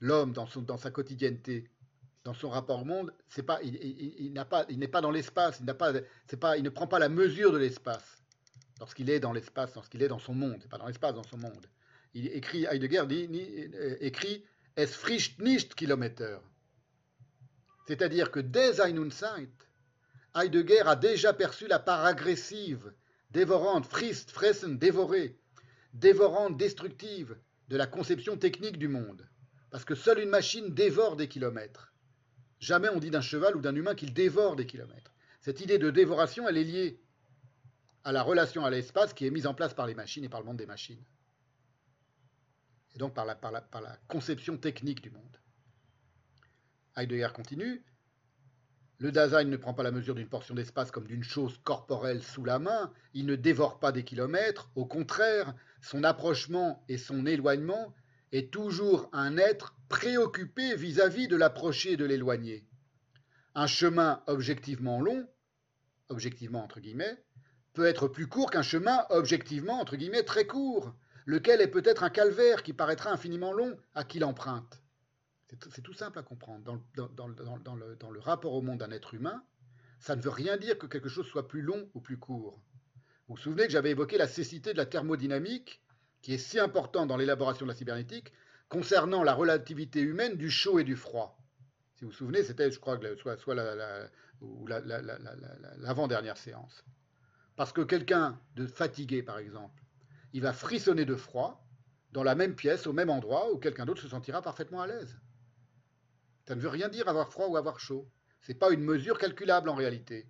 L'homme, 0.00 0.32
dans, 0.32 0.76
sa 0.76 0.90
quotidienneté, 0.90 1.70
dans 2.24 2.34
son 2.34 2.50
rapport 2.50 2.82
au 2.82 2.84
monde, 2.84 3.12
il, 3.64 4.32
n'est 4.78 4.88
pas 4.88 5.00
dans 5.00 5.10
l'espace, 5.10 5.60
il, 5.60 6.62
ne 6.62 6.68
prend 6.68 6.86
pas 6.86 6.98
la 6.98 7.08
mesure 7.08 7.52
de 7.52 7.58
l'espace 7.58 8.22
lorsqu'il 8.78 9.08
est 9.10 9.20
dans 9.20 9.32
l'espace, 9.32 9.74
lorsqu'il 9.74 10.02
est 10.02 10.08
dans 10.08 10.18
son 10.18 10.34
monde. 10.34 10.58
C'est 10.60 10.70
pas 10.70 10.78
dans 10.78 10.86
l'espace, 10.86 11.14
dans 11.14 11.22
son 11.22 11.38
monde. 11.38 11.66
Il 12.14 12.26
écrit, 12.28 12.64
Heidegger 12.64 13.04
euh, 13.10 13.96
écrit 14.00 14.44
es 14.76 14.86
frischt 14.86 15.40
nicht 15.40 15.74
Kilometer. 15.74 16.38
C'est-à-dire 17.86 18.30
que 18.30 18.40
dès 18.40 18.80
Ein 18.80 19.10
Heidegger 20.34 20.82
a 20.86 20.96
déjà 20.96 21.32
perçu 21.32 21.66
la 21.66 21.78
part 21.78 22.04
agressive, 22.04 22.92
dévorante, 23.30 23.86
frist, 23.86 24.30
fressen, 24.30 24.78
dévorée, 24.78 25.36
dévorante, 25.92 26.56
destructive 26.56 27.36
de 27.68 27.76
la 27.76 27.86
conception 27.86 28.36
technique 28.36 28.78
du 28.78 28.88
monde. 28.88 29.28
Parce 29.70 29.84
que 29.84 29.94
seule 29.94 30.20
une 30.20 30.30
machine 30.30 30.72
dévore 30.72 31.16
des 31.16 31.28
kilomètres. 31.28 31.89
Jamais 32.60 32.88
on 32.90 33.00
dit 33.00 33.10
d'un 33.10 33.20
cheval 33.20 33.56
ou 33.56 33.60
d'un 33.60 33.74
humain 33.74 33.94
qu'il 33.94 34.12
dévore 34.12 34.54
des 34.54 34.66
kilomètres. 34.66 35.12
Cette 35.40 35.60
idée 35.60 35.78
de 35.78 35.90
dévoration, 35.90 36.48
elle 36.48 36.58
est 36.58 36.64
liée 36.64 37.00
à 38.04 38.12
la 38.12 38.22
relation 38.22 38.64
à 38.64 38.70
l'espace 38.70 39.12
qui 39.12 39.26
est 39.26 39.30
mise 39.30 39.46
en 39.46 39.54
place 39.54 39.74
par 39.74 39.86
les 39.86 39.94
machines 39.94 40.24
et 40.24 40.28
par 40.28 40.40
le 40.40 40.46
monde 40.46 40.58
des 40.58 40.66
machines 40.66 41.02
et 42.94 42.98
donc 42.98 43.14
par 43.14 43.24
la, 43.24 43.98
conception 44.08 44.56
technique 44.56 45.02
du 45.02 45.10
monde. 45.10 45.36
Heidegger 46.96 47.28
continue. 47.34 47.84
Le 48.98 49.12
Dasein 49.12 49.44
ne 49.44 49.56
prend 49.56 49.72
pas 49.72 49.82
la 49.82 49.92
mesure 49.92 50.14
d'une 50.14 50.28
portion 50.28 50.54
d'espace 50.54 50.90
comme 50.90 51.06
d'une 51.06 51.22
chose 51.22 51.58
corporelle 51.64 52.22
sous 52.22 52.44
la 52.44 52.58
main, 52.58 52.92
il 53.14 53.24
ne 53.24 53.34
dévore 53.34 53.80
pas 53.80 53.92
des 53.92 54.04
kilomètres, 54.04 54.70
au 54.74 54.84
contraire, 54.84 55.54
son 55.80 56.04
approchement 56.04 56.84
et 56.88 56.98
son 56.98 57.24
éloignement 57.24 57.94
est 58.32 58.52
toujours 58.52 59.08
un 59.12 59.36
être 59.36 59.74
préoccupé 59.88 60.76
vis-à-vis 60.76 61.28
de 61.28 61.36
l'approcher 61.36 61.92
et 61.92 61.96
de 61.96 62.04
l'éloigner. 62.04 62.66
Un 63.54 63.66
chemin 63.66 64.22
objectivement 64.26 65.00
long, 65.00 65.26
objectivement 66.08 66.62
entre 66.62 66.80
guillemets, 66.80 67.22
peut 67.72 67.86
être 67.86 68.08
plus 68.08 68.26
court 68.26 68.50
qu'un 68.50 68.62
chemin 68.62 69.04
objectivement 69.10 69.80
entre 69.80 69.96
guillemets 69.96 70.22
très 70.22 70.46
court, 70.46 70.94
lequel 71.26 71.60
est 71.60 71.68
peut-être 71.68 72.02
un 72.02 72.10
calvaire 72.10 72.62
qui 72.62 72.72
paraîtra 72.72 73.10
infiniment 73.10 73.52
long 73.52 73.76
à 73.94 74.04
qui 74.04 74.18
l'emprunte. 74.18 74.82
C'est 75.72 75.82
tout 75.82 75.94
simple 75.94 76.18
à 76.18 76.22
comprendre. 76.22 76.80
Dans, 76.94 77.26
le, 77.26 78.20
rapport 78.20 78.52
au 78.54 78.62
monde 78.62 78.78
d'un 78.78 78.92
être 78.92 79.14
humain, 79.14 79.42
ça 79.98 80.14
ne 80.14 80.22
veut 80.22 80.30
rien 80.30 80.56
dire 80.56 80.78
que 80.78 80.86
quelque 80.86 81.08
chose 81.08 81.26
soit 81.26 81.48
plus 81.48 81.62
long 81.62 81.90
ou 81.94 82.00
plus 82.00 82.18
court. 82.18 82.60
Vous 83.26 83.34
vous 83.34 83.40
souvenez 83.40 83.66
que 83.66 83.72
j'avais 83.72 83.90
évoqué 83.90 84.16
la 84.16 84.28
cécité 84.28 84.72
de 84.72 84.78
la 84.78 84.86
thermodynamique, 84.86 85.82
qui 86.22 86.34
est 86.34 86.38
si 86.38 86.58
importante 86.58 87.08
dans 87.08 87.16
l'élaboration 87.16 87.66
de 87.66 87.70
la 87.70 87.76
cybernétique, 87.76 88.32
concernant 88.68 89.22
la 89.22 89.34
relativité 89.34 90.00
humaine 90.00 90.36
du 90.36 90.50
chaud 90.50 90.78
et 90.78 90.84
du 90.84 90.96
froid. 90.96 91.38
Si 91.96 92.04
vous 92.04 92.10
vous 92.10 92.16
souvenez, 92.16 92.42
c'était, 92.42 92.70
je 92.70 92.78
crois, 92.78 92.98
soit, 93.16 93.36
soit 93.36 93.54
l'avant-dernière 95.78 96.36
séance. 96.36 96.84
Parce 97.56 97.72
que 97.72 97.82
quelqu'un 97.82 98.40
de 98.54 98.66
fatigué, 98.66 99.22
par 99.22 99.38
exemple, 99.38 99.82
il 100.32 100.42
va 100.42 100.52
frissonner 100.52 101.04
de 101.04 101.16
froid 101.16 101.66
dans 102.12 102.22
la 102.22 102.34
même 102.34 102.54
pièce, 102.54 102.86
au 102.86 102.92
même 102.92 103.10
endroit, 103.10 103.52
où 103.52 103.58
quelqu'un 103.58 103.84
d'autre 103.84 104.02
se 104.02 104.08
sentira 104.08 104.40
parfaitement 104.40 104.80
à 104.80 104.86
l'aise. 104.86 105.18
Ça 106.46 106.54
ne 106.54 106.60
veut 106.60 106.68
rien 106.68 106.88
dire 106.88 107.08
avoir 107.08 107.30
froid 107.30 107.48
ou 107.48 107.56
avoir 107.56 107.80
chaud. 107.80 108.10
Ce 108.40 108.50
n'est 108.50 108.58
pas 108.58 108.70
une 108.72 108.82
mesure 108.82 109.18
calculable 109.18 109.68
en 109.68 109.74
réalité. 109.74 110.26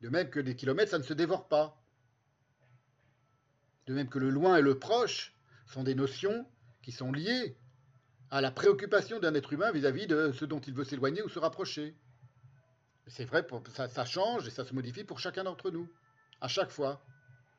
De 0.00 0.08
même 0.08 0.30
que 0.30 0.40
des 0.40 0.56
kilomètres, 0.56 0.90
ça 0.90 0.98
ne 0.98 1.04
se 1.04 1.14
dévore 1.14 1.48
pas. 1.48 1.81
De 3.86 3.94
même 3.94 4.08
que 4.08 4.18
le 4.18 4.30
loin 4.30 4.56
et 4.56 4.62
le 4.62 4.78
proche 4.78 5.34
sont 5.66 5.82
des 5.82 5.94
notions 5.94 6.46
qui 6.82 6.92
sont 6.92 7.12
liées 7.12 7.56
à 8.30 8.40
la 8.40 8.50
préoccupation 8.50 9.18
d'un 9.18 9.34
être 9.34 9.52
humain 9.52 9.72
vis-à-vis 9.72 10.06
de 10.06 10.32
ce 10.32 10.44
dont 10.44 10.60
il 10.60 10.74
veut 10.74 10.84
s'éloigner 10.84 11.22
ou 11.22 11.28
se 11.28 11.38
rapprocher. 11.38 11.94
C'est 13.08 13.24
vrai, 13.24 13.46
ça, 13.74 14.04
change 14.04 14.46
et 14.46 14.50
ça 14.50 14.64
se 14.64 14.74
modifie 14.74 15.04
pour 15.04 15.18
chacun 15.18 15.44
d'entre 15.44 15.70
nous, 15.70 15.88
à 16.40 16.48
chaque 16.48 16.70
fois, 16.70 17.02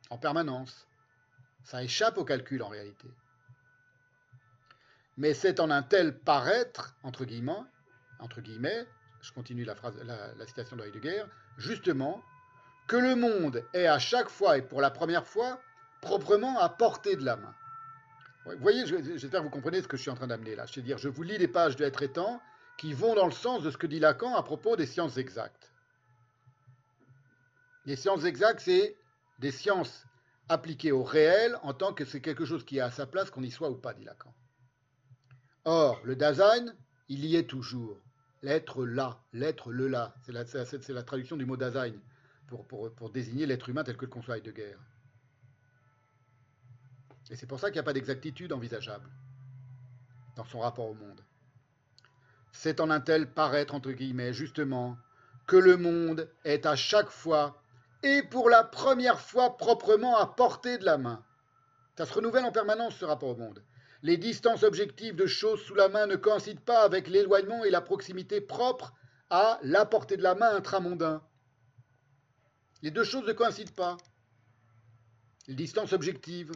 en 0.10 0.18
permanence. 0.18 0.88
Ça 1.64 1.84
échappe 1.84 2.18
au 2.18 2.26
calcul 2.26 2.64
en 2.64 2.70
réalité 2.70 3.08
mais 5.18 5.34
c'est 5.34 5.60
en 5.60 5.70
un 5.70 5.84
tel 5.84 6.18
paraître, 6.18 6.96
entre 7.04 7.26
guillemets, 7.26 7.64
entre 8.20 8.42
guillemets 8.42 8.88
je 9.22 9.32
continue 9.32 9.64
la, 9.64 9.74
phrase, 9.74 9.96
la, 10.04 10.46
citation 10.46 10.76
de 10.76 10.84
Heidegger, 10.84 11.24
justement, 11.58 12.22
que 12.88 12.98
le 12.98 13.16
monde 13.16 13.64
est 13.74 13.88
à 13.88 13.98
chaque 13.98 14.28
fois 14.28 14.58
et 14.58 14.62
pour 14.62 14.82
la 14.82 14.92
première 14.92 15.26
fois 15.26 15.62
proprement 16.04 16.60
à 16.60 16.70
portée 16.70 17.16
de 17.16 17.26
la 17.26 17.38
main. 17.38 17.56
Vous 18.46 18.60
voyez, 18.60 18.86
j'espère 18.86 19.40
que 19.40 19.46
vous 19.46 19.50
comprenez 19.50 19.82
ce 19.82 19.88
que 19.88 19.96
je 19.96 20.02
suis 20.02 20.12
en 20.12 20.16
train 20.16 20.28
d'amener 20.28 20.56
là. 20.56 20.68
C'est-à-dire, 20.68 20.98
je 20.98 21.08
vous 21.08 21.24
lis 21.24 21.38
les 21.38 21.48
pages 21.48 21.78
de 21.78 21.86
Être 21.86 22.04
étant 22.04 22.42
qui 22.78 22.94
vont 22.94 23.16
dans 23.16 23.26
le 23.26 23.32
sens 23.32 23.64
de 23.64 23.72
ce 23.72 23.78
que 23.78 23.88
dit 23.88 24.00
Lacan 24.00 24.36
à 24.36 24.44
propos 24.44 24.76
des 24.76 24.86
sciences 24.86 25.18
exactes. 25.18 25.72
Les 27.86 27.96
sciences 27.96 28.26
exactes, 28.26 28.62
c'est 28.62 28.98
des 29.40 29.52
sciences 29.52 30.06
appliquées 30.50 30.92
au 30.92 31.04
réel 31.04 31.58
en 31.64 31.74
tant 31.74 31.94
que 31.94 32.04
c'est 32.04 32.22
quelque 32.22 32.46
chose 32.46 32.66
qui 32.66 32.78
est 32.78 32.82
à 32.82 32.92
sa 32.92 33.06
place, 33.06 33.30
qu'on 33.30 33.44
y 33.44 33.52
soit 33.52 33.70
ou 33.70 33.76
pas, 33.76 33.94
dit 33.94 34.04
Lacan. 34.04 34.34
Or, 35.66 36.02
le 36.04 36.16
Dasein, 36.16 36.74
il 37.08 37.26
y 37.26 37.38
est 37.38 37.50
toujours. 37.50 37.98
L'être 38.42 38.86
là, 38.86 39.22
l'être 39.32 39.72
le 39.72 39.88
là. 39.88 40.14
C'est 40.24 40.90
la, 40.90 41.04
traduction 41.04 41.38
du 41.38 41.46
mot 41.46 41.56
Dasein 41.56 41.94
pour, 42.48 43.10
désigner 43.10 43.46
l'être 43.46 43.70
humain 43.70 43.84
tel 43.86 43.96
que 43.96 44.06
le 44.06 44.12
conçoit 44.12 44.40
de 44.40 44.52
guerre. 44.52 44.80
Et 47.34 47.36
c'est 47.36 47.48
pour 47.48 47.60
ça 47.60 47.68
qu'il 47.68 47.74
n'y 47.76 47.80
a 47.80 47.84
pas 47.84 47.92
d'exactitude 47.92 48.54
envisageable 48.54 49.10
dans 50.38 50.46
son 50.46 50.60
rapport 50.60 50.88
au 50.88 50.94
monde. 50.94 51.22
C'est 52.54 52.80
en 52.80 52.90
un 52.90 53.02
tel 53.02 53.30
paraître, 53.30 53.76
entre 53.76 53.92
guillemets, 53.92 54.32
justement, 54.32 54.96
que 55.48 55.58
le 55.58 55.76
monde 55.76 56.30
est 56.46 56.66
à 56.66 56.78
chaque 56.78 57.10
fois 57.10 57.62
et 58.04 58.24
pour 58.24 58.50
la 58.50 58.64
première 58.64 59.20
fois 59.20 59.58
proprement 59.58 60.16
à 60.18 60.28
portée 60.28 60.78
de 60.78 60.86
la 60.86 60.98
main. 60.98 61.22
Ça 61.98 62.06
se 62.06 62.14
renouvelle 62.14 62.46
en 62.46 62.54
permanence 62.54 62.96
ce 62.96 63.04
rapport 63.04 63.30
au 63.30 63.36
monde 63.36 63.62
les 64.04 64.18
distances 64.18 64.64
objectives 64.64 65.16
de 65.16 65.26
choses 65.26 65.62
sous 65.62 65.76
la 65.76 65.88
main 65.88 66.06
ne 66.06 66.18
coïncident 66.18 66.62
pas 66.62 66.84
avec 66.84 67.08
l'éloignement 67.08 67.64
et 67.64 67.70
la 67.70 67.82
proximité 67.82 68.42
propre 68.42 68.94
à 69.30 69.60
la 69.64 69.86
portée 69.86 70.18
de 70.18 70.22
la 70.22 70.36
main 70.36 70.54
intramondain. 70.54 71.24
Les 72.82 72.92
deux 72.92 73.06
choses 73.06 73.26
ne 73.26 73.32
coïncident 73.32 73.72
pas. 73.72 73.96
Les 75.48 75.56
distances 75.56 75.94
objectives. 75.94 76.52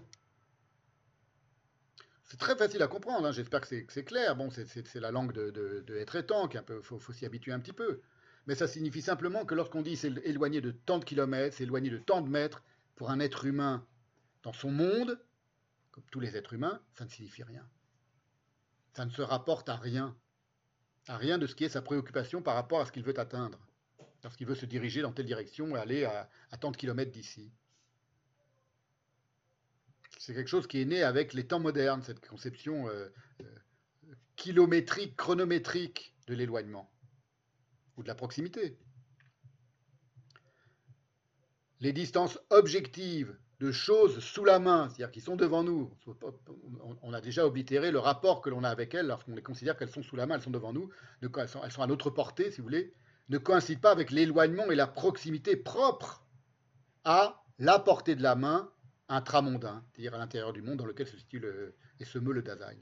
C'est 2.27 2.37
très 2.37 2.57
facile 2.57 2.81
à 2.81 2.87
comprendre, 2.87 3.25
hein. 3.25 3.31
j'espère 3.31 3.61
que 3.61 3.67
c'est 3.67 4.03
clair. 4.03 4.35
Bon, 4.35 4.49
c'est 4.51 4.95
la 4.95 5.11
langue 5.11 5.31
de, 5.31 5.97
être 5.97 6.15
il 6.15 6.81
faut, 6.83 7.13
s'y 7.13 7.25
habituer 7.25 7.53
un 7.53 7.59
petit 7.59 7.73
peu. 7.73 8.01
Mais 8.47 8.55
ça 8.55 8.67
signifie 8.67 9.01
simplement 9.01 9.45
que 9.45 9.55
lorsqu'on 9.55 9.81
dit 9.81 9.95
c'est 9.95 10.13
éloigné 10.23 10.61
de 10.61 10.71
tant 10.71 10.99
de 10.99 11.05
kilomètres, 11.05 11.55
c'est 11.55 11.63
éloigné 11.63 11.89
de 11.89 11.97
tant 11.97 12.21
de 12.21 12.29
mètres, 12.29 12.63
pour 12.95 13.11
un 13.11 13.19
être 13.19 13.45
humain 13.45 13.85
dans 14.43 14.53
son 14.53 14.71
monde, 14.71 15.19
tous 16.11 16.19
les 16.19 16.35
êtres 16.35 16.53
humains, 16.53 16.81
ça 16.93 17.05
ne 17.05 17.09
signifie 17.09 17.43
rien. 17.43 17.67
Ça 18.93 19.05
ne 19.05 19.11
se 19.11 19.21
rapporte 19.21 19.69
à 19.69 19.75
rien, 19.75 20.15
à 21.07 21.17
rien 21.17 21.37
de 21.37 21.47
ce 21.47 21.55
qui 21.55 21.63
est 21.63 21.69
sa 21.69 21.81
préoccupation 21.81 22.41
par 22.41 22.55
rapport 22.55 22.81
à 22.81 22.85
ce 22.85 22.91
qu'il 22.91 23.03
veut 23.03 23.17
atteindre, 23.19 23.59
lorsqu'il 24.23 24.47
veut 24.47 24.55
se 24.55 24.65
diriger 24.65 25.01
dans 25.01 25.11
telle 25.11 25.25
direction 25.25 25.75
et 25.75 25.79
aller 25.79 26.05
à, 26.05 26.29
tant 26.59 26.71
de 26.71 26.77
kilomètres 26.77 27.11
d'ici. 27.11 27.51
C'est 30.19 30.33
quelque 30.33 30.49
chose 30.49 30.67
qui 30.67 30.81
est 30.81 30.85
né 30.85 31.03
avec 31.03 31.33
les 31.33 31.45
temps 31.45 31.59
modernes, 31.59 32.01
cette 32.01 32.25
conception 32.25 32.87
euh, 32.87 33.07
euh, 33.41 33.45
kilométrique, 34.35 35.15
chronométrique 35.15 36.15
de 36.27 36.33
l'éloignement 36.33 36.91
ou 37.97 38.03
de 38.03 38.07
la 38.07 38.15
proximité. 38.15 38.77
Les 41.79 41.93
distances 41.93 42.39
objectives 42.49 43.37
de 43.59 43.71
choses 43.71 44.19
sous 44.19 44.45
la 44.45 44.59
main, 44.59 44.87
c'est-à-dire 44.87 45.11
qui 45.11 45.21
sont 45.21 45.35
devant 45.35 45.63
nous. 45.63 45.91
On 47.01 47.13
a 47.13 47.21
déjà 47.21 47.45
oblitéré 47.45 47.91
le 47.91 47.99
rapport 47.99 48.41
que 48.41 48.49
l'on 48.49 48.63
a 48.63 48.69
avec 48.69 48.93
elles 48.93 49.07
lorsqu'on 49.07 49.35
les 49.35 49.41
considère 49.41 49.77
qu'elles 49.77 49.89
sont 49.89 50.03
sous 50.03 50.15
la 50.15 50.25
main, 50.25 50.35
elles 50.35 50.43
sont 50.43 50.51
devant 50.51 50.73
nous, 50.73 50.89
elles 51.21 51.49
sont, 51.49 51.61
à 51.61 51.87
notre 51.87 52.09
portée, 52.09 52.51
si 52.51 52.57
vous 52.57 52.63
voulez, 52.63 52.93
ne 53.29 53.37
coïncident 53.37 53.81
pas 53.81 53.91
avec 53.91 54.11
l'éloignement 54.11 54.69
et 54.69 54.75
la 54.75 54.87
proximité 54.87 55.55
propre 55.55 56.23
à 57.03 57.43
la 57.57 57.79
portée 57.79 58.15
de 58.15 58.21
la 58.21 58.35
main 58.35 58.71
intramondain, 59.09 59.83
c'est-à-dire 59.91 60.15
à, 60.15 60.17
l'intérieur 60.17 60.53
du 60.53 60.61
monde 60.61 60.77
dans 60.77 60.85
lequel 60.85 61.07
se 61.07 61.17
situe 61.17 61.39
le, 61.39 61.75
et 61.99 62.05
se 62.05 62.19
meut 62.19 62.33
le 62.33 62.41
Dasein. 62.41 62.77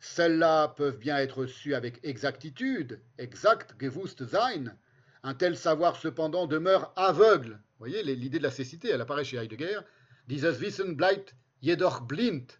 Celles-là 0.00 0.68
peuvent 0.68 0.98
bien 0.98 1.16
être 1.18 1.46
sues 1.46 1.74
avec 1.74 2.00
exactitude, 2.02 3.00
exact 3.18 3.74
Gewusstsein. 3.80 4.76
Un 5.22 5.34
tel 5.34 5.56
savoir 5.56 5.96
cependant 5.96 6.46
demeure 6.46 6.92
aveugle 6.96 7.60
vous 7.78 7.84
voyez, 7.84 8.02
l'idée 8.02 8.38
de 8.38 8.42
la 8.42 8.50
cécité, 8.50 8.88
elle 8.88 9.02
apparaît 9.02 9.24
chez 9.24 9.36
Heidegger. 9.36 9.80
Dieses 10.28 10.58
Wissen 10.60 10.94
bleibt 10.96 11.36
jedoch 11.62 12.06
blind. 12.06 12.50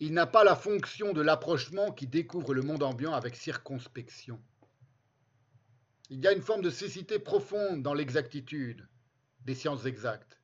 Il 0.00 0.14
n'a 0.14 0.26
pas 0.26 0.42
la 0.42 0.56
fonction 0.56 1.12
de 1.12 1.22
l'approchement 1.22 1.92
qui 1.92 2.08
découvre 2.08 2.52
le 2.52 2.62
monde 2.62 2.82
ambiant 2.82 3.12
avec 3.12 3.36
circonspection. 3.36 4.42
Il 6.10 6.20
y 6.20 6.26
a 6.26 6.32
une 6.32 6.42
forme 6.42 6.62
de 6.62 6.70
cécité 6.70 7.20
profonde 7.20 7.84
dans 7.84 7.94
l'exactitude 7.94 8.88
des 9.44 9.54
sciences 9.54 9.86
exactes. 9.86 10.40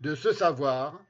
De 0.00 0.14
ce 0.14 0.32
savoir, 0.32 1.00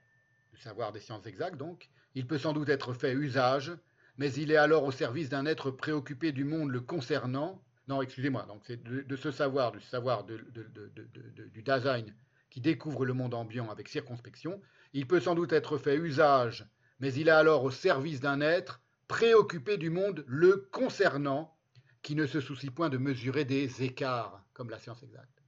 le 0.52 0.58
savoir 0.58 0.92
des 0.92 1.00
sciences 1.00 1.26
exactes 1.26 1.56
donc, 1.56 1.90
il 2.14 2.26
peut 2.26 2.38
sans 2.38 2.52
doute 2.52 2.68
être 2.68 2.92
fait 2.92 3.12
usage, 3.12 3.72
mais 4.18 4.32
il 4.32 4.50
est 4.50 4.56
alors 4.56 4.84
au 4.84 4.90
service 4.90 5.28
d'un 5.28 5.46
être 5.46 5.70
préoccupé 5.70 6.32
du 6.32 6.44
monde 6.44 6.70
le 6.70 6.80
concernant 6.80 7.62
non, 7.90 8.02
excusez-moi, 8.02 8.44
donc 8.44 8.62
c'est 8.68 8.80
de, 8.80 9.16
ce 9.16 9.32
savoir, 9.32 9.72
du 9.72 9.80
savoir 9.80 10.22
du 10.22 11.62
Dasein 11.64 12.04
qui 12.48 12.60
découvre 12.60 13.04
le 13.04 13.14
monde 13.14 13.34
ambiant 13.34 13.68
avec 13.68 13.88
circonspection, 13.88 14.62
il 14.92 15.08
peut 15.08 15.18
sans 15.18 15.34
doute 15.34 15.52
être 15.52 15.76
fait 15.76 15.96
usage, 15.96 16.68
mais 17.00 17.12
il 17.14 17.26
est 17.26 17.32
alors 17.32 17.64
au 17.64 17.72
service 17.72 18.20
d'un 18.20 18.40
être 18.42 18.80
préoccupé 19.08 19.76
du 19.76 19.90
monde 19.90 20.24
le 20.28 20.68
concernant, 20.70 21.56
qui 22.02 22.14
ne 22.14 22.26
se 22.26 22.40
soucie 22.40 22.70
point 22.70 22.90
de 22.90 22.96
mesurer 22.96 23.44
des 23.44 23.82
écarts, 23.82 24.40
comme 24.52 24.70
la 24.70 24.78
science 24.78 25.02
exacte. 25.02 25.39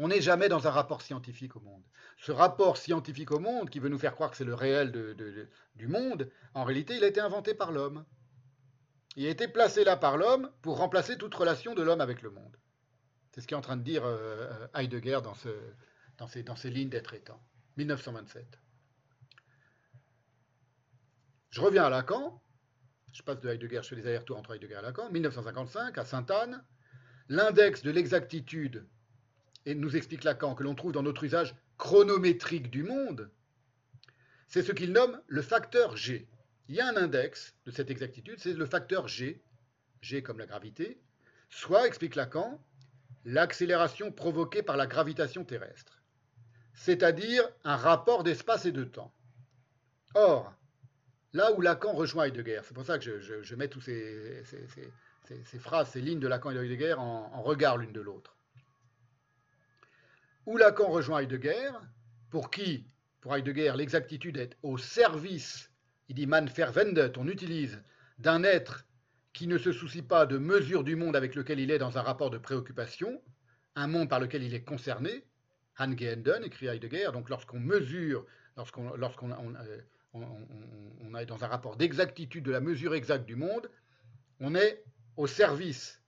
On 0.00 0.08
n'est 0.08 0.20
jamais 0.20 0.48
dans 0.48 0.68
un 0.68 0.70
rapport 0.70 1.02
scientifique 1.02 1.56
au 1.56 1.60
monde. 1.60 1.82
Ce 2.18 2.30
rapport 2.30 2.76
scientifique 2.76 3.32
au 3.32 3.40
monde, 3.40 3.68
qui 3.68 3.80
veut 3.80 3.88
nous 3.88 3.98
faire 3.98 4.14
croire 4.14 4.30
que 4.30 4.36
c'est 4.36 4.44
le 4.44 4.54
réel 4.54 4.92
du 5.74 5.88
monde, 5.88 6.30
en 6.54 6.62
réalité, 6.62 6.96
il 6.96 7.02
a 7.02 7.08
été 7.08 7.20
inventé 7.20 7.52
par 7.52 7.72
l'homme. 7.72 8.04
Il 9.16 9.26
a 9.26 9.30
été 9.30 9.48
placé 9.48 9.82
là 9.82 9.96
par 9.96 10.16
l'homme 10.16 10.52
pour 10.62 10.78
remplacer 10.78 11.18
toute 11.18 11.34
relation 11.34 11.74
de 11.74 11.82
l'homme 11.82 12.00
avec 12.00 12.22
le 12.22 12.30
monde. 12.30 12.56
C'est 13.32 13.40
ce 13.40 13.48
qu'est 13.48 13.56
en 13.56 13.60
train 13.60 13.76
de 13.76 13.82
dire 13.82 14.04
euh, 14.04 14.48
euh, 14.50 14.68
Heidegger 14.74 15.18
dans, 15.22 15.34
ces, 15.34 16.70
lignes 16.70 16.88
d'être 16.88 17.14
étant. 17.14 17.42
1927. 17.76 18.60
Je 21.50 21.60
reviens 21.60 21.84
à 21.84 21.90
Lacan. 21.90 22.40
Je 23.12 23.22
passe 23.22 23.40
de 23.40 23.48
Heidegger, 23.48 23.80
je 23.82 23.88
fais 23.88 23.96
des 23.96 24.06
allers-retours 24.06 24.38
entre 24.38 24.54
Heidegger 24.54 24.78
et 24.78 24.82
Lacan. 24.82 25.10
1955, 25.10 25.98
à 25.98 26.04
Sainte-Anne, 26.04 26.64
l'index 27.28 27.82
de 27.82 27.90
l'exactitude, 27.90 28.86
et 29.66 29.74
nous 29.74 29.96
explique 29.96 30.24
Lacan, 30.24 30.54
que 30.54 30.62
l'on 30.62 30.74
trouve 30.74 30.92
dans 30.92 31.02
notre 31.02 31.24
usage 31.24 31.54
chronométrique 31.76 32.70
du 32.70 32.82
monde, 32.82 33.30
c'est 34.46 34.62
ce 34.62 34.72
qu'il 34.72 34.92
nomme 34.92 35.20
le 35.26 35.42
facteur 35.42 35.96
G 35.96 36.28
il 36.68 36.74
y 36.74 36.80
a 36.80 36.86
un 36.86 36.96
index 36.96 37.54
de 37.64 37.70
cette 37.70 37.90
exactitude, 37.90 38.38
c'est 38.38 38.52
le 38.52 38.66
facteur 38.66 39.08
g, 39.08 39.40
g 40.02 40.22
comme 40.22 40.38
la 40.38 40.46
gravité, 40.46 41.00
soit, 41.48 41.86
explique 41.86 42.14
Lacan, 42.14 42.60
l'accélération 43.24 44.12
provoquée 44.12 44.62
par 44.62 44.76
la 44.76 44.86
gravitation 44.86 45.44
terrestre. 45.44 46.02
c'est-à-dire 46.74 47.42
un 47.64 47.74
rapport 47.74 48.22
d'espace 48.22 48.64
et 48.64 48.70
de 48.70 48.84
temps. 48.84 49.12
Or, 50.14 50.54
là 51.32 51.52
où 51.52 51.60
Lacan 51.60 51.92
rejoint 51.92 52.26
Heidegger, 52.26 52.60
c'est 52.62 52.74
pour 52.74 52.84
ça 52.84 52.98
que 52.98 53.18
je, 53.18 53.54
mets 53.56 53.66
toutes 53.66 53.82
ces, 53.82 54.44
phrases, 55.58 55.90
ces 55.90 56.00
lignes 56.00 56.20
de 56.20 56.28
Lacan 56.28 56.50
et 56.50 56.54
de 56.54 56.62
Heidegger 56.62 56.94
en, 56.94 57.32
en 57.32 57.42
regard 57.42 57.78
l'une 57.78 57.92
de 57.92 58.00
l'autre. 58.00 58.36
Où 60.48 60.56
Lacan 60.56 60.88
rejoint 60.88 61.20
Heidegger, 61.20 61.72
pour 62.30 62.50
qui, 62.50 62.86
pour 63.20 63.36
Heidegger, 63.36 63.74
l'exactitude 63.76 64.38
est 64.38 64.56
au 64.62 64.78
service, 64.78 65.70
il 66.08 66.14
dit 66.14 66.26
man 66.26 66.46
verwendet, 66.46 67.18
on 67.18 67.28
utilise, 67.28 67.82
d'un 68.16 68.42
être 68.44 68.86
qui 69.34 69.46
ne 69.46 69.58
se 69.58 69.72
soucie 69.72 70.00
pas 70.00 70.24
de 70.24 70.38
mesure 70.38 70.84
du 70.84 70.96
monde 70.96 71.16
avec 71.16 71.34
lequel 71.34 71.60
il 71.60 71.70
est 71.70 71.76
dans 71.76 71.98
un 71.98 72.00
rapport 72.00 72.30
de 72.30 72.38
préoccupation, 72.38 73.20
un 73.74 73.88
monde 73.88 74.08
par 74.08 74.20
lequel 74.20 74.42
il 74.42 74.54
est 74.54 74.62
concerné, 74.62 75.22
Hangehenden, 75.78 76.42
écrit 76.42 76.68
Heidegger, 76.68 77.10
donc 77.12 77.28
lorsqu'on 77.28 77.60
mesure, 77.60 78.24
lorsqu'on 78.56 78.96
lorsqu'on 78.96 79.30
euh, 79.30 79.82
on, 80.14 81.14
est 81.14 81.26
dans 81.26 81.44
un 81.44 81.48
rapport 81.48 81.76
d'exactitude 81.76 82.44
de 82.44 82.52
la 82.52 82.60
mesure 82.60 82.94
exacte 82.94 83.26
du 83.26 83.36
monde, 83.36 83.70
on 84.40 84.54
est 84.54 84.82
au 85.18 85.26
service, 85.26 86.00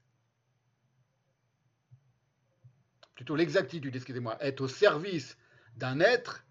plutôt 3.20 3.36
l'exactitude, 3.36 3.94
excusez-moi, 3.94 4.42
est 4.42 4.62
au 4.62 4.66
service 4.66 5.36
d'un 5.76 6.00
être 6.00 6.42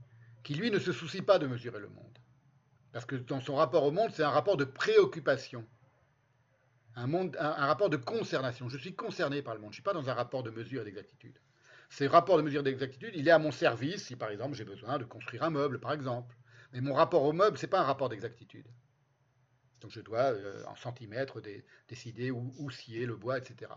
qui, 0.44 0.54
lui, 0.54 0.70
ne 0.70 0.78
se 0.78 0.92
soucie 0.92 1.24
pas 1.24 1.40
de 1.40 1.48
mesurer 1.48 1.80
le 1.80 1.90
monde. 1.90 2.20
Parce 2.92 3.06
que 3.06 3.16
dans 3.16 3.42
son 3.42 3.56
rapport 3.56 3.84
au 3.86 3.90
monde, 3.90 4.12
c'est 4.14 4.22
un 4.22 4.30
rapport 4.30 4.56
de 4.56 4.66
préoccupation, 4.66 5.66
un, 6.96 7.08
rapport 7.40 7.90
de 7.90 7.98
concernation. 7.98 8.70
Je 8.70 8.78
suis 8.78 8.94
concerné 8.94 9.42
par 9.42 9.56
le 9.56 9.62
monde, 9.62 9.70
je 9.70 9.80
ne 9.80 9.82
suis 9.82 9.82
pas 9.82 9.94
dans 9.94 10.12
un 10.12 10.14
rapport 10.14 10.44
de 10.44 10.52
mesure 10.52 10.84
et 10.84 10.86
d'exactitude. 10.86 11.40
Ce 11.90 12.04
rapport 12.04 12.38
de 12.38 12.44
mesure 12.44 12.62
et 12.62 12.66
d'exactitude, 12.66 13.16
il 13.16 13.28
est 13.28 13.32
à 13.32 13.40
mon 13.40 13.52
service 13.52 14.06
si, 14.06 14.16
par 14.16 14.30
exemple, 14.30 14.54
j'ai 14.54 14.64
besoin 14.64 15.00
de 15.00 15.06
construire 15.06 15.42
un 15.42 15.50
meuble, 15.50 15.80
par 15.80 15.94
exemple. 15.94 16.36
Mais 16.72 16.82
mon 16.82 16.94
rapport 16.94 17.24
au 17.24 17.34
meuble, 17.34 17.58
ce 17.58 17.66
n'est 17.66 17.72
pas 17.72 17.80
un 17.80 17.86
rapport 17.86 18.10
d'exactitude. 18.10 18.68
Donc 19.82 19.90
je 19.90 20.02
dois, 20.02 20.34
euh, 20.34 20.64
en 20.68 20.76
centimètres, 20.76 21.42
décider 21.88 22.30
où, 22.30 22.54
où 22.60 22.70
scier 22.70 23.08
le 23.08 23.16
bois, 23.16 23.40
etc. 23.40 23.72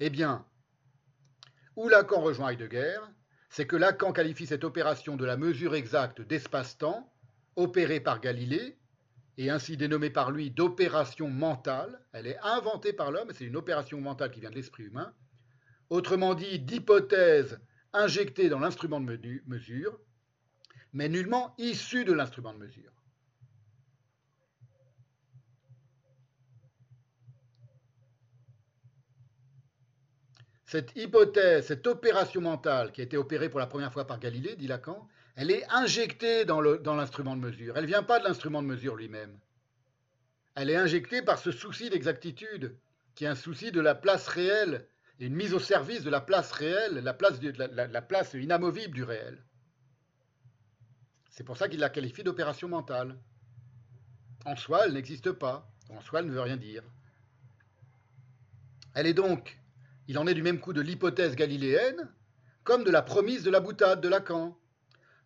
Eh 0.00 0.10
bien, 0.10 0.46
où 1.76 1.88
Lacan 1.88 2.20
rejoint 2.20 2.50
Heidegger, 2.50 2.98
c'est 3.50 3.66
que 3.66 3.76
Lacan 3.76 4.12
qualifie 4.12 4.46
cette 4.46 4.64
opération 4.64 5.16
de 5.16 5.24
la 5.24 5.36
mesure 5.36 5.74
exacte 5.74 6.20
d'espace-temps, 6.20 7.12
opérée 7.56 8.00
par 8.00 8.20
Galilée, 8.20 8.78
et 9.38 9.50
ainsi 9.50 9.76
dénommée 9.76 10.10
par 10.10 10.30
lui 10.30 10.50
d'opération 10.50 11.30
mentale. 11.30 12.00
Elle 12.12 12.26
est 12.26 12.38
inventée 12.42 12.92
par 12.92 13.10
l'homme, 13.10 13.30
c'est 13.32 13.44
une 13.44 13.56
opération 13.56 14.00
mentale 14.00 14.30
qui 14.30 14.40
vient 14.40 14.50
de 14.50 14.56
l'esprit 14.56 14.84
humain. 14.84 15.14
Autrement 15.90 16.34
dit, 16.34 16.58
d'hypothèse 16.58 17.60
injectée 17.92 18.48
dans 18.48 18.58
l'instrument 18.58 19.00
de 19.00 19.42
mesure, 19.46 19.98
mais 20.92 21.08
nullement 21.08 21.54
issue 21.58 22.04
de 22.04 22.12
l'instrument 22.12 22.52
de 22.52 22.58
mesure. 22.58 22.92
Cette 30.68 30.94
hypothèse, 30.96 31.64
cette 31.64 31.86
opération 31.86 32.42
mentale 32.42 32.92
qui 32.92 33.00
a 33.00 33.04
été 33.04 33.16
opérée 33.16 33.48
pour 33.48 33.58
la 33.58 33.66
première 33.66 33.90
fois 33.90 34.06
par 34.06 34.18
Galilée, 34.18 34.54
dit 34.54 34.66
Lacan, 34.66 35.08
elle 35.34 35.50
est 35.50 35.64
injectée 35.70 36.44
dans 36.44 36.60
l'instrument 36.60 37.34
de 37.34 37.40
mesure. 37.40 37.78
Elle 37.78 37.84
ne 37.84 37.88
vient 37.88 38.02
pas 38.02 38.18
de 38.18 38.24
l'instrument 38.24 38.60
de 38.60 38.66
mesure 38.66 38.94
lui-même. 38.94 39.40
Elle 40.54 40.68
est 40.68 40.76
injectée 40.76 41.22
par 41.22 41.38
ce 41.38 41.52
souci 41.52 41.88
d'exactitude, 41.88 42.76
qui 43.14 43.24
est 43.24 43.28
un 43.28 43.34
souci 43.34 43.72
de 43.72 43.80
la 43.80 43.94
place 43.94 44.28
réelle, 44.28 44.86
et 45.18 45.24
une 45.24 45.34
mise 45.34 45.54
au 45.54 45.58
service 45.58 46.04
de 46.04 46.10
la 46.10 46.20
place 46.20 46.52
réelle, 46.52 46.96
la 46.96 47.14
place, 47.14 47.40
la 47.40 48.02
place 48.02 48.34
inamovible 48.34 48.92
du 48.92 49.04
réel. 49.04 49.42
C'est 51.30 51.44
pour 51.44 51.56
ça 51.56 51.70
qu'il 51.70 51.80
la 51.80 51.88
qualifie 51.88 52.24
d'opération 52.24 52.68
mentale. 52.68 53.18
En 54.44 54.54
soi, 54.54 54.84
elle 54.84 54.92
n'existe 54.92 55.32
pas. 55.32 55.66
En 55.88 56.02
soi, 56.02 56.20
elle 56.20 56.26
ne 56.26 56.32
veut 56.32 56.42
rien 56.42 56.58
dire. 56.58 56.82
Elle 58.94 59.06
est 59.06 59.14
donc 59.14 59.58
il 60.08 60.18
en 60.18 60.26
est 60.26 60.34
du 60.34 60.42
même 60.42 60.58
coup 60.58 60.72
de 60.72 60.80
l'hypothèse 60.80 61.36
galiléenne, 61.36 62.10
comme 62.64 62.82
de 62.82 62.90
la 62.90 63.02
promise 63.02 63.42
de 63.42 63.50
la 63.50 63.60
boutade 63.60 64.00
de 64.00 64.08
Lacan. 64.08 64.58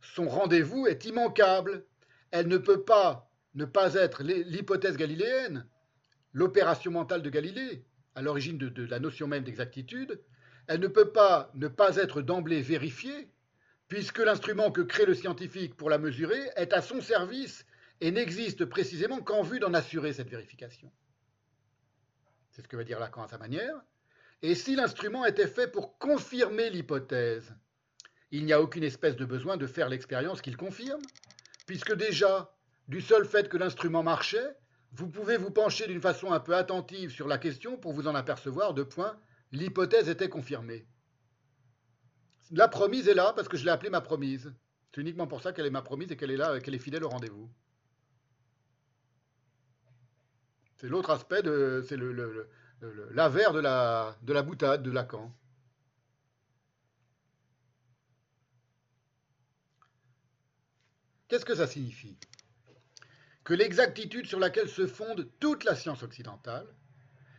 Son 0.00 0.28
rendez-vous 0.28 0.88
est 0.88 1.04
immanquable. 1.04 1.84
Elle 2.32 2.48
ne 2.48 2.58
peut 2.58 2.82
pas 2.82 3.30
ne 3.54 3.64
pas 3.64 3.94
être 3.94 4.22
l'hypothèse 4.24 4.96
galiléenne, 4.96 5.66
l'opération 6.32 6.90
mentale 6.90 7.22
de 7.22 7.30
Galilée, 7.30 7.84
à 8.14 8.22
l'origine 8.22 8.58
de, 8.58 8.84
la 8.84 8.98
notion 8.98 9.28
même 9.28 9.44
d'exactitude. 9.44 10.20
Elle 10.66 10.80
ne 10.80 10.88
peut 10.88 11.12
pas 11.12 11.50
ne 11.54 11.68
pas 11.68 11.96
être 11.96 12.20
d'emblée 12.20 12.62
vérifiée, 12.62 13.30
puisque 13.88 14.18
l'instrument 14.18 14.72
que 14.72 14.80
crée 14.80 15.06
le 15.06 15.14
scientifique 15.14 15.76
pour 15.76 15.90
la 15.90 15.98
mesurer 15.98 16.50
est 16.56 16.72
à 16.72 16.82
son 16.82 17.00
service 17.00 17.66
et 18.00 18.10
n'existe 18.10 18.64
précisément 18.64 19.20
qu'en 19.20 19.42
vue 19.42 19.60
d'en 19.60 19.74
assurer 19.74 20.12
cette 20.12 20.30
vérification. 20.30 20.90
C'est 22.50 22.62
ce 22.62 22.68
que 22.68 22.76
va 22.76 22.84
dire 22.84 22.98
Lacan 22.98 23.22
à 23.22 23.28
sa 23.28 23.38
manière. 23.38 23.76
Et 24.42 24.54
si 24.54 24.74
l'instrument 24.74 25.24
était 25.24 25.46
fait 25.46 25.68
pour 25.68 25.98
confirmer 25.98 26.68
l'hypothèse, 26.70 27.54
il 28.32 28.44
n'y 28.44 28.52
a 28.52 28.60
aucune 28.60 28.82
espèce 28.82 29.16
de 29.16 29.24
besoin 29.24 29.56
de 29.56 29.66
faire 29.66 29.88
l'expérience 29.88 30.42
qu'il 30.42 30.56
confirme, 30.56 31.02
puisque 31.66 31.94
déjà, 31.94 32.52
du 32.88 33.00
seul 33.00 33.24
fait 33.24 33.48
que 33.48 33.56
l'instrument 33.56 34.02
marchait, 34.02 34.56
vous 34.92 35.08
pouvez 35.08 35.36
vous 35.36 35.50
pencher 35.50 35.86
d'une 35.86 36.00
façon 36.00 36.32
un 36.32 36.40
peu 36.40 36.56
attentive 36.56 37.10
sur 37.10 37.28
la 37.28 37.38
question 37.38 37.76
pour 37.76 37.92
vous 37.92 38.08
en 38.08 38.14
apercevoir 38.14 38.74
de 38.74 38.82
point, 38.82 39.18
l'hypothèse 39.52 40.08
était 40.08 40.28
confirmée. 40.28 40.86
La 42.50 42.68
promise 42.68 43.08
est 43.08 43.14
là 43.14 43.32
parce 43.34 43.48
que 43.48 43.56
je 43.56 43.64
l'ai 43.64 43.70
appelée 43.70 43.90
ma 43.90 44.00
promise. 44.00 44.52
C'est 44.92 45.00
uniquement 45.00 45.26
pour 45.26 45.40
ça 45.40 45.52
qu'elle 45.52 45.66
est 45.66 45.70
ma 45.70 45.82
promise 45.82 46.12
et 46.12 46.16
qu'elle 46.16 46.30
est 46.30 46.36
là, 46.36 46.60
qu'elle 46.60 46.74
est 46.74 46.78
fidèle 46.78 47.04
au 47.04 47.08
rendez-vous. 47.08 47.50
C'est 50.76 50.88
l'autre 50.88 51.10
aspect 51.10 51.42
de, 51.42 51.86
l'avers 53.10 53.52
de 53.52 53.60
la, 53.60 54.16
de 54.22 54.32
la 54.32 54.42
boutade 54.42 54.82
de 54.82 54.90
Lacan. 54.90 55.32
Qu'est-ce 61.28 61.44
que 61.44 61.54
ça 61.54 61.66
signifie? 61.66 62.16
Que 63.44 63.54
l'exactitude 63.54 64.26
sur 64.26 64.38
laquelle 64.38 64.68
se 64.68 64.86
fonde 64.86 65.28
toute 65.40 65.64
la 65.64 65.74
science 65.74 66.02
occidentale, 66.02 66.66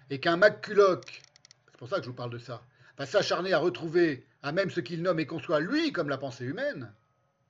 et 0.10 0.20
qu'un 0.20 0.38
McCulloch, 0.38 1.22
c'est 1.72 1.78
pour 1.78 1.88
ça 1.88 1.98
que 1.98 2.04
je 2.04 2.10
vous 2.10 2.16
parle 2.16 2.32
de 2.32 2.40
ça, 2.40 2.66
va 2.98 3.06
s'acharner 3.06 3.54
à 3.54 3.60
retrouver 3.60 4.26
à 4.42 4.52
même 4.52 4.70
ce 4.70 4.80
qu'il 4.80 5.02
nomme 5.02 5.20
et 5.20 5.28
conçoit 5.28 5.60
lui 5.60 5.92
comme 5.92 6.10
la 6.10 6.18
pensée 6.18 6.46
humaine, 6.46 6.94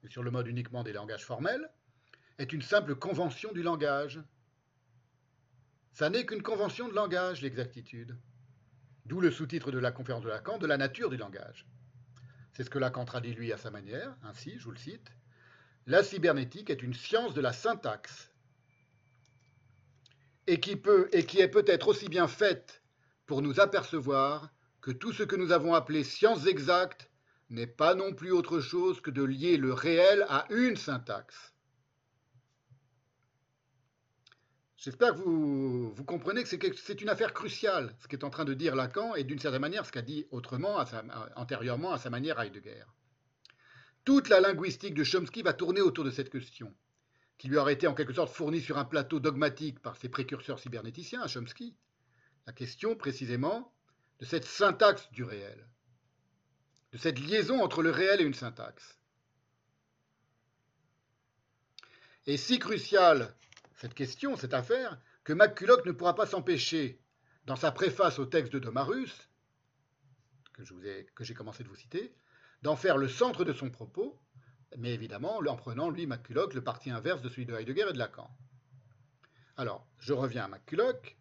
et 0.03 0.09
sur 0.09 0.21
le 0.21 0.31
mode 0.31 0.47
uniquement 0.47 0.83
des 0.83 0.93
langages 0.93 1.25
formels, 1.25 1.69
est 2.37 2.51
une 2.51 2.61
simple 2.61 2.95
convention 2.95 3.51
du 3.53 3.63
langage, 3.63 4.19
ça 5.93 6.09
n'est 6.09 6.25
qu'une 6.25 6.41
convention 6.41 6.87
de 6.87 6.93
langage, 6.93 7.41
l'exactitude. 7.41 8.17
D'où 9.05 9.21
le 9.21 9.31
sous-titre 9.31 9.71
de 9.71 9.77
la 9.77 9.91
conférence 9.91 10.23
de 10.23 10.29
Lacan, 10.29 10.57
de 10.57 10.65
la 10.65 10.77
nature 10.77 11.09
du 11.09 11.17
langage. 11.17 11.67
C'est 12.51 12.63
ce 12.63 12.69
que 12.69 12.79
Lacan 12.79 13.05
traduit 13.05 13.33
lui 13.33 13.53
à 13.53 13.57
sa 13.57 13.69
manière, 13.69 14.15
ainsi, 14.23 14.57
je 14.57 14.63
vous 14.63 14.71
le 14.71 14.77
cite. 14.77 15.11
La 15.85 16.03
cybernétique 16.03 16.69
est 16.69 16.81
une 16.81 16.93
science 16.93 17.33
de 17.33 17.41
la 17.41 17.53
syntaxe, 17.53 18.31
et 20.47 20.59
qui, 20.59 20.75
peut, 20.75 21.09
et 21.13 21.25
qui 21.25 21.39
est 21.39 21.47
peut-être 21.47 21.87
aussi 21.87 22.09
bien 22.09 22.27
faite 22.27 22.81
pour 23.25 23.41
nous 23.41 23.59
apercevoir 23.59 24.51
que 24.81 24.91
tout 24.91 25.13
ce 25.13 25.23
que 25.23 25.35
nous 25.35 25.51
avons 25.51 25.73
appelé 25.73 26.03
sciences 26.03 26.47
exactes 26.47 27.09
n'est 27.49 27.67
pas 27.67 27.95
non 27.95 28.13
plus 28.13 28.31
autre 28.31 28.59
chose 28.59 28.99
que 28.99 29.11
de 29.11 29.23
lier 29.23 29.57
le 29.57 29.73
réel 29.73 30.25
à 30.27 30.45
une 30.49 30.75
syntaxe. 30.75 31.52
J'espère 34.83 35.13
que 35.13 35.21
vous, 35.21 35.95
comprenez 36.05 36.43
que 36.43 36.49
c'est 36.49 37.01
une 37.01 37.07
affaire 37.07 37.33
cruciale, 37.33 37.95
ce 38.01 38.07
qu'est 38.09 38.25
en 38.25 38.29
train 38.29 38.43
de 38.43 38.53
dire 38.53 38.75
Lacan, 38.75 39.15
et 39.15 39.23
d'une 39.23 39.39
certaine 39.39 39.61
manière 39.61 39.85
ce 39.85 39.93
qu'a 39.93 40.01
dit 40.01 40.27
autrement, 40.29 40.83
antérieurement 41.37 41.93
à 41.93 41.97
sa 41.97 42.09
manière 42.09 42.37
Heidegger. 42.41 42.83
Toute 44.03 44.27
la 44.27 44.41
linguistique 44.41 44.93
de 44.93 45.05
Chomsky 45.05 45.41
va 45.41 45.53
tourner 45.53 45.79
autour 45.79 46.03
de 46.03 46.11
cette 46.11 46.29
question, 46.29 46.75
qui 47.37 47.47
lui 47.47 47.55
aurait 47.55 47.75
été 47.75 47.87
en 47.87 47.93
quelque 47.93 48.11
sorte 48.11 48.35
fournie 48.35 48.59
sur 48.59 48.77
un 48.77 48.83
plateau 48.83 49.21
dogmatique 49.21 49.79
par 49.79 49.95
ses 49.95 50.09
précurseurs 50.09 50.59
cybernéticiens 50.59 51.21
à 51.21 51.29
Chomsky. 51.29 51.77
La 52.45 52.51
question, 52.51 52.97
précisément, 52.97 53.73
de 54.19 54.25
cette 54.25 54.43
syntaxe 54.43 55.09
du 55.13 55.23
réel, 55.23 55.65
de 56.91 56.97
cette 56.97 57.19
liaison 57.19 57.63
entre 57.63 57.83
le 57.83 57.89
réel 57.89 58.19
et 58.19 58.25
une 58.25 58.33
syntaxe. 58.33 58.99
Et 62.27 62.35
si 62.35 62.59
cruciale 62.59 63.33
cette 63.83 63.95
question, 63.95 64.37
cette 64.37 64.53
affaire, 64.53 64.97
que 65.25 65.33
McCulloch 65.33 65.85
ne 65.85 65.91
pourra 65.91 66.15
pas 66.15 66.25
s'empêcher, 66.25 67.01
dans 67.45 67.57
sa 67.57 67.69
préface 67.69 68.17
au 68.17 68.25
texte 68.25 68.53
de 68.53 68.59
Domarus, 68.59 69.29
que 70.53 70.63
j'ai 71.25 71.33
commencé 71.33 71.65
de 71.65 71.67
vous 71.67 71.75
citer, 71.75 72.15
d'en 72.61 72.77
faire 72.77 72.97
le 72.97 73.09
centre 73.09 73.43
de 73.43 73.51
son 73.51 73.69
propos, 73.69 74.17
mais 74.77 74.93
évidemment 74.93 75.39
en 75.39 75.55
prenant, 75.57 75.89
lui, 75.89 76.07
McCulloch, 76.07 76.53
le 76.53 76.63
parti 76.63 76.91
inverse 76.91 77.21
de 77.21 77.27
celui 77.27 77.45
de 77.45 77.53
Heidegger 77.53 77.87
et 77.89 77.91
de 77.91 77.97
Lacan. 77.97 78.33
Alors, 79.57 79.85
je 79.99 80.13
reviens 80.13 80.45
à 80.45 80.47
McCulloch. 80.47 81.17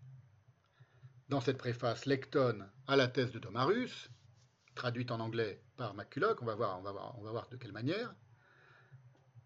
Dans 1.31 1.41
cette 1.41 1.59
préface 1.59 2.07
Lecton 2.07 2.65
à 2.87 2.95
la 2.95 3.09
thèse 3.09 3.33
de 3.33 3.41
Domarus, 3.41 4.09
traduite 4.77 5.11
en 5.11 5.19
anglais 5.19 5.61
par 5.77 5.95
McCulloch, 5.95 6.41
on 6.41 6.47
va 6.47 6.55
voir, 6.55 6.79
on 6.79 6.83
va 6.83 6.93
on 7.19 7.23
va 7.23 7.33
voir 7.33 7.49
de 7.49 7.57
quelle 7.57 7.73
manière. 7.73 8.15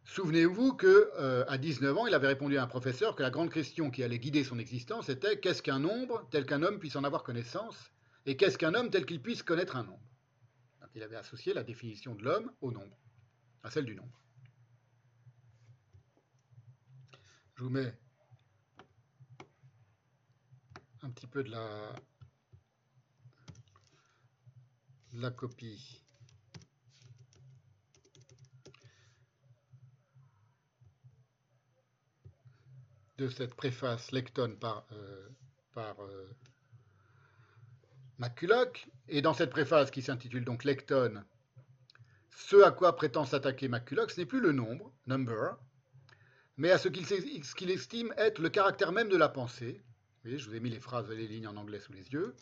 Souvenez-vous 0.06 0.72
que 0.72 1.10
euh, 1.18 1.44
à 1.48 1.58
19 1.58 1.98
ans, 1.98 2.06
il 2.06 2.14
avait 2.14 2.28
répondu 2.28 2.56
à 2.56 2.62
un 2.62 2.68
professeur 2.68 3.16
que 3.16 3.22
la 3.22 3.30
grande 3.30 3.50
question 3.50 3.90
qui 3.90 4.04
allait 4.04 4.20
guider 4.20 4.44
son 4.44 4.58
existence 4.58 5.08
était 5.08 5.40
qu'est-ce 5.40 5.62
qu'un 5.62 5.80
nombre 5.80 6.26
tel 6.30 6.46
qu'un 6.46 6.62
homme 6.62 6.78
puisse 6.78 6.94
en 6.94 7.02
avoir 7.02 7.24
connaissance 7.24 7.90
et 8.24 8.36
qu'est-ce 8.36 8.56
qu'un 8.56 8.74
homme 8.74 8.88
tel 8.88 9.04
qu'il 9.04 9.20
puisse 9.20 9.42
connaître 9.42 9.76
un 9.76 9.82
nombre? 9.82 10.00
il 10.94 11.02
avait 11.02 11.16
associé 11.16 11.52
la 11.52 11.62
définition 11.62 12.14
de 12.14 12.24
l'homme 12.24 12.50
au 12.62 12.72
nombre, 12.72 12.96
à 13.62 13.70
celle 13.70 13.84
du 13.84 13.94
nombre. 13.94 14.18
Je 17.56 17.64
vous 17.64 17.68
mets 17.68 17.94
un 21.02 21.10
petit 21.10 21.26
peu 21.26 21.44
de 21.44 21.50
la, 21.50 21.92
de 25.12 25.20
la 25.20 25.30
copie 25.30 26.05
de 33.18 33.28
cette 33.28 33.54
préface 33.54 34.12
Lecton 34.12 34.56
par, 34.60 34.86
euh, 34.92 35.28
euh, 35.76 36.26
McCulloch. 38.18 38.88
Et 39.08 39.22
dans 39.22 39.34
cette 39.34 39.50
préface 39.50 39.90
qui 39.90 40.02
s'intitule 40.02 40.44
donc 40.44 40.64
Lecton, 40.64 41.24
ce 42.30 42.62
à 42.62 42.70
quoi 42.70 42.96
prétend 42.96 43.24
s'attaquer 43.24 43.68
McCulloch, 43.68 44.10
ce 44.10 44.20
n'est 44.20 44.26
plus 44.26 44.40
le 44.40 44.52
nombre, 44.52 44.92
number, 45.06 45.56
mais 46.56 46.70
à 46.70 46.78
ce 46.78 46.88
qu'il 46.88 47.70
estime 47.70 48.14
être 48.16 48.40
le 48.40 48.48
caractère 48.48 48.92
même 48.92 49.08
de 49.08 49.16
la 49.16 49.28
pensée. 49.28 49.82
Vous 49.82 50.30
voyez, 50.30 50.38
je 50.38 50.48
vous 50.48 50.56
ai 50.56 50.60
mis 50.60 50.70
les 50.70 50.80
phrases 50.80 51.10
et 51.10 51.16
les 51.16 51.28
lignes 51.28 51.46
en 51.46 51.56
anglais 51.56 51.80
sous 51.80 51.92
les 51.92 52.08
yeux. 52.12 52.34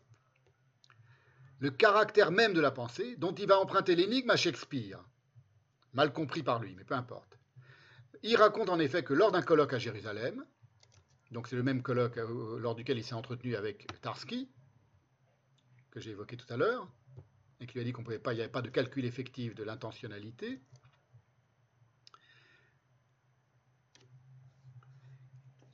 Le 1.59 1.71
caractère 1.71 2.31
même 2.31 2.53
de 2.53 2.61
la 2.61 2.71
pensée, 2.71 3.17
dont 3.17 3.35
il 3.35 3.47
va 3.47 3.59
emprunter 3.59 3.95
l'énigme 3.95 4.31
à 4.31 4.37
Shakespeare. 4.37 5.03
Mal 5.93 6.13
compris 6.13 6.43
par 6.43 6.61
lui, 6.61 6.75
mais 6.77 6.85
peu 6.85 6.95
importe. 6.95 7.39
Il 8.23 8.37
raconte 8.37 8.71
en 8.71 8.79
effet 8.79 9.03
que 9.03 9.15
lors 9.15 9.33
d'un 9.33 9.43
colloque 9.43 9.75
à 9.75 9.79
Jérusalem, 9.79 10.45
donc 11.35 11.49
c'est 11.49 11.57
le 11.57 11.65
même 11.65 11.83
colloque 11.83 12.17
euh, 12.17 12.59
lors 12.61 12.77
duquel 12.77 12.97
il 12.97 13.03
s'est 13.03 13.15
entretenu 13.15 13.57
avec 13.57 13.89
Tarski, 14.01 14.49
que 15.91 15.99
j'ai 15.99 16.13
évoqué 16.13 16.37
tout 16.37 16.47
à 16.49 16.57
l'heure, 16.57 16.89
et 17.61 17.67
qui 17.67 17.75
lui 17.75 17.81
a 17.81 17.85
dit 17.85 17.93
qu'on 17.93 18.05
pouvait 18.05 18.21
pas, 18.21 18.33
il 18.33 18.37
n'y 18.37 18.43
avait 18.43 18.53
pas 18.53 18.63
de 18.63 18.71
calcul 18.71 19.05
effectif 19.05 19.55
de 19.57 19.65
l'intentionnalité. 19.65 20.61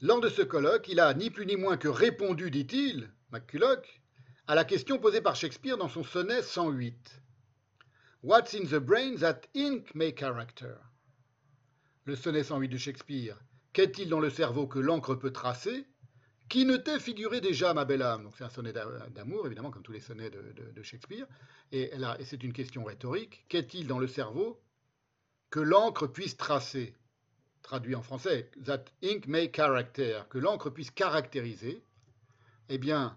Lors 0.00 0.22
de 0.22 0.30
ce 0.30 0.40
colloque, 0.40 0.88
il 0.88 0.98
a 0.98 1.12
ni 1.12 1.28
plus 1.28 1.44
ni 1.44 1.56
moins 1.56 1.76
que 1.76 1.88
répondu, 1.88 2.50
dit-il, 2.50 3.12
McCulloch, 3.30 4.00
à 4.46 4.54
la 4.54 4.64
question 4.64 4.98
posée 4.98 5.20
par 5.20 5.36
Shakespeare 5.36 5.76
dans 5.76 5.90
son 5.90 6.04
sonnet 6.04 6.40
108. 6.40 7.20
What's 8.22 8.54
in 8.54 8.64
the 8.64 8.80
brain 8.80 9.16
that 9.16 9.42
ink 9.54 9.94
may 9.94 10.14
character? 10.14 10.76
Le 12.06 12.16
sonnet 12.16 12.44
108 12.44 12.68
de 12.68 12.78
Shakespeare 12.78 13.36
Qu'est-il 13.72 14.08
dans 14.08 14.20
le 14.20 14.30
cerveau 14.30 14.66
que 14.66 14.80
l'encre 14.80 15.14
peut 15.14 15.32
tracer 15.32 15.86
Qui 16.48 16.64
ne 16.64 16.76
t'est 16.76 16.98
figuré 16.98 17.40
déjà, 17.40 17.72
ma 17.72 17.84
belle 17.84 18.02
âme? 18.02 18.24
Donc 18.24 18.34
c'est 18.36 18.44
un 18.44 18.50
sonnet 18.50 18.72
d'amour, 19.10 19.46
évidemment, 19.46 19.70
comme 19.70 19.82
tous 19.82 19.92
les 19.92 20.00
sonnets 20.00 20.30
de, 20.30 20.82
Shakespeare. 20.82 21.26
Et, 21.70 21.92
c'est 22.24 22.42
une 22.42 22.52
question 22.52 22.82
rhétorique. 22.82 23.44
Qu'est-il 23.48 23.86
dans 23.86 24.00
le 24.00 24.08
cerveau 24.08 24.60
que 25.50 25.60
l'encre 25.60 26.08
puisse 26.08 26.36
tracer? 26.36 26.94
Traduit 27.62 27.94
en 27.94 28.02
français, 28.02 28.50
that 28.64 28.84
ink 29.02 29.26
may 29.26 29.52
character, 29.54 30.22
que 30.30 30.38
l'encre 30.38 30.70
puisse 30.70 30.90
caractériser. 30.90 31.84
Eh 32.70 32.78
bien, 32.78 33.16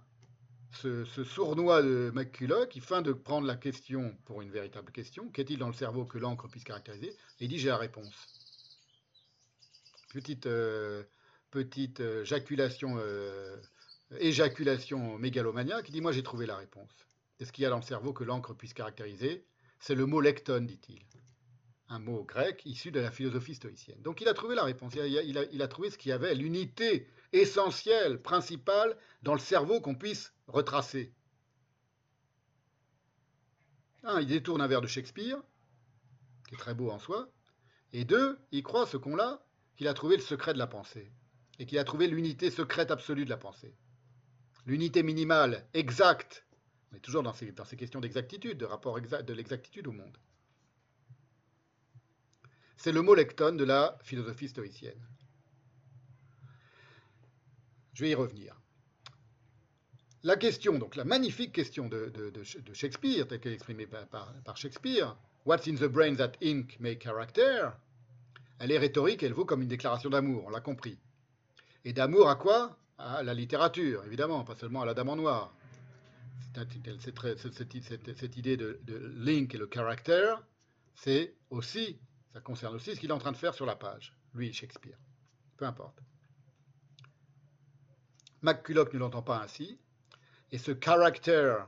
ce, 0.73 1.05
sournois 1.23 1.81
de 1.81 2.11
McCulloch, 2.13 2.69
qui 2.69 2.81
feint 2.81 3.01
de 3.01 3.13
prendre 3.13 3.47
la 3.47 3.55
question 3.55 4.15
pour 4.25 4.41
une 4.41 4.51
véritable 4.51 4.91
question, 4.91 5.29
qu'est-il 5.29 5.57
dans 5.57 5.67
le 5.67 5.73
cerveau 5.73 6.05
que 6.05 6.17
l'encre 6.17 6.47
puisse 6.49 6.63
caractériser? 6.63 7.15
Il 7.39 7.47
dit 7.47 7.57
j'ai 7.57 7.69
la 7.69 7.77
réponse 7.77 8.42
petite, 10.13 10.45
euh, 10.45 11.03
euh, 11.55 11.63
euh, 12.97 13.61
éjaculation 14.19 15.17
mégalomaniaque, 15.17 15.85
qui 15.85 15.91
dit 15.91 16.01
Moi 16.01 16.11
j'ai 16.11 16.23
trouvé 16.23 16.45
la 16.45 16.55
réponse. 16.55 16.91
est 17.39 17.45
ce 17.45 17.51
qu'il 17.51 17.63
y 17.63 17.65
a 17.65 17.69
dans 17.69 17.77
le 17.77 17.83
cerveau 17.83 18.13
que 18.13 18.23
l'encre 18.23 18.53
puisse 18.53 18.73
caractériser 18.73 19.45
C'est 19.79 19.95
le 19.95 20.05
mot 20.05 20.21
lecton, 20.21 20.61
dit-il. 20.61 21.01
Un 21.89 21.99
mot 21.99 22.23
grec 22.23 22.61
issu 22.65 22.91
de 22.91 22.99
la 22.99 23.11
philosophie 23.11 23.55
stoïcienne. 23.55 24.01
Donc 24.01 24.21
il 24.21 24.27
a 24.27 24.33
trouvé 24.33 24.55
la 24.55 24.63
réponse. 24.63 24.93
Il 24.95 25.37
a, 25.37 25.43
il 25.51 25.61
a 25.61 25.67
trouvé 25.67 25.89
ce 25.89 25.97
qu'il 25.97 26.09
y 26.09 26.13
avait, 26.13 26.33
l'unité 26.33 27.07
essentielle, 27.33 28.21
principale 28.21 28.95
dans 29.21 29.33
le 29.33 29.39
cerveau 29.39 29.81
qu'on 29.81 29.95
puisse 29.95 30.33
retracer. 30.47 31.13
Un, 34.03 34.21
il 34.21 34.27
détourne 34.27 34.61
un 34.61 34.67
vers 34.67 34.81
de 34.81 34.87
Shakespeare, 34.87 35.41
qui 36.47 36.55
est 36.55 36.57
très 36.57 36.73
beau 36.73 36.89
en 36.89 36.99
soi. 36.99 37.29
Et 37.93 38.05
deux, 38.05 38.37
il 38.51 38.63
croit 38.63 38.87
ce 38.87 38.97
qu'on 38.97 39.15
l'a 39.15 39.45
qu'il 39.75 39.87
a 39.87 39.93
trouvé 39.93 40.17
le 40.17 40.21
secret 40.21 40.53
de 40.53 40.57
la 40.57 40.67
pensée 40.67 41.11
et 41.59 41.65
qu'il 41.65 41.77
a 41.77 41.83
trouvé 41.83 42.07
l'unité 42.07 42.51
secrète 42.51 42.91
absolue 42.91 43.25
de 43.25 43.29
la 43.29 43.37
pensée. 43.37 43.75
L'unité 44.65 45.03
minimale, 45.03 45.65
exacte. 45.73 46.45
On 46.91 46.95
est 46.95 46.99
toujours 46.99 47.23
dans 47.23 47.33
ces, 47.33 47.53
questions 47.77 47.99
d'exactitude, 47.99 48.57
de 48.57 48.65
rapport 48.65 48.99
de 48.99 49.33
l'exactitude 49.33 49.87
au 49.87 49.91
monde. 49.91 50.17
C'est 52.77 52.91
le 52.91 53.01
mot 53.01 53.15
lecton 53.15 53.55
de 53.55 53.63
la 53.63 53.97
philosophie 54.03 54.49
stoïcienne. 54.49 55.07
Je 57.93 58.03
vais 58.03 58.11
y 58.11 58.15
revenir. 58.15 58.59
La 60.23 60.37
question, 60.37 60.79
donc 60.79 60.95
la 60.95 61.03
magnifique 61.03 61.53
question 61.53 61.89
de, 61.89 62.11
Shakespeare, 62.73 63.27
telle 63.27 63.39
qu'elle 63.39 63.51
est 63.51 63.55
exprimée 63.55 63.87
par, 63.87 64.07
par 64.43 64.57
Shakespeare, 64.57 65.15
What's 65.45 65.67
in 65.67 65.75
the 65.75 65.89
brain 65.89 66.15
that 66.15 66.37
ink 66.39 66.77
may 66.79 66.95
character? 66.95 67.73
Elle 68.63 68.71
est 68.71 68.77
rhétorique, 68.77 69.23
elle 69.23 69.33
vaut 69.33 69.43
comme 69.43 69.61
une 69.61 69.67
déclaration 69.67 70.09
d'amour, 70.09 70.45
on 70.47 70.49
l'a 70.49 70.61
compris. 70.61 70.97
Et 71.83 71.91
d'amour 71.91 72.29
à 72.29 72.37
quoi? 72.37 72.77
À 72.97 73.21
la 73.21 73.33
littérature, 73.33 74.05
évidemment, 74.05 74.45
pas 74.45 74.55
seulement 74.55 74.83
à 74.83 74.85
la 74.85 74.93
dame 74.93 75.09
en 75.09 75.17
noir. 75.17 75.53
Cette, 76.55 78.37
idée 78.37 78.55
de, 78.55 78.79
link 79.17 79.53
et 79.53 79.57
le 79.57 79.67
caractère, 79.67 80.41
c'est 80.95 81.35
aussi, 81.49 81.99
ça 82.31 82.39
concerne 82.39 82.75
aussi 82.75 82.95
ce 82.95 83.01
qu'il 83.01 83.09
est 83.09 83.13
en 83.13 83.17
train 83.17 83.33
de 83.33 83.37
faire 83.37 83.53
sur 83.53 83.65
la 83.65 83.75
page, 83.75 84.15
lui, 84.33 84.53
Shakespeare. 84.53 84.97
Peu 85.57 85.65
importe. 85.65 86.01
McCulloch 88.43 88.93
ne 88.93 88.99
l'entend 88.99 89.23
pas 89.23 89.43
ainsi, 89.43 89.77
et 90.53 90.57
ce 90.57 90.71
caractère 90.71 91.67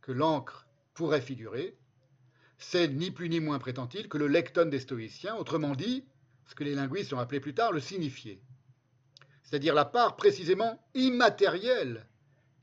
que 0.00 0.12
l'encre 0.12 0.68
pourrait 0.94 1.22
figurer, 1.22 1.76
c'est 2.56 2.86
ni 2.86 3.10
plus 3.10 3.28
ni 3.30 3.40
moins, 3.40 3.58
prétend-il, 3.58 4.08
que 4.08 4.18
le 4.18 4.28
lecton 4.28 4.66
des 4.66 4.78
stoïciens, 4.78 5.34
autrement 5.34 5.74
dit, 5.74 6.04
ce 6.50 6.56
que 6.56 6.64
les 6.64 6.74
linguistes 6.74 7.12
ont 7.12 7.20
appelé 7.20 7.38
plus 7.38 7.54
tard 7.54 7.70
le 7.70 7.78
signifié, 7.78 8.42
c'est-à-dire 9.44 9.72
la 9.72 9.84
part 9.84 10.16
précisément 10.16 10.82
immatérielle, 10.94 12.06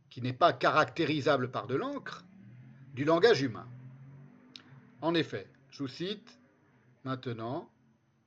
qui 0.09 0.21
n'est 0.21 0.33
pas 0.33 0.51
caractérisable 0.51 1.51
par 1.51 1.67
de 1.67 1.75
l'encre, 1.75 2.25
du 2.93 3.05
langage 3.05 3.41
humain. 3.41 3.67
En 5.01 5.13
effet, 5.15 5.47
je 5.69 5.83
vous 5.83 5.87
cite 5.87 6.37
maintenant 7.05 7.71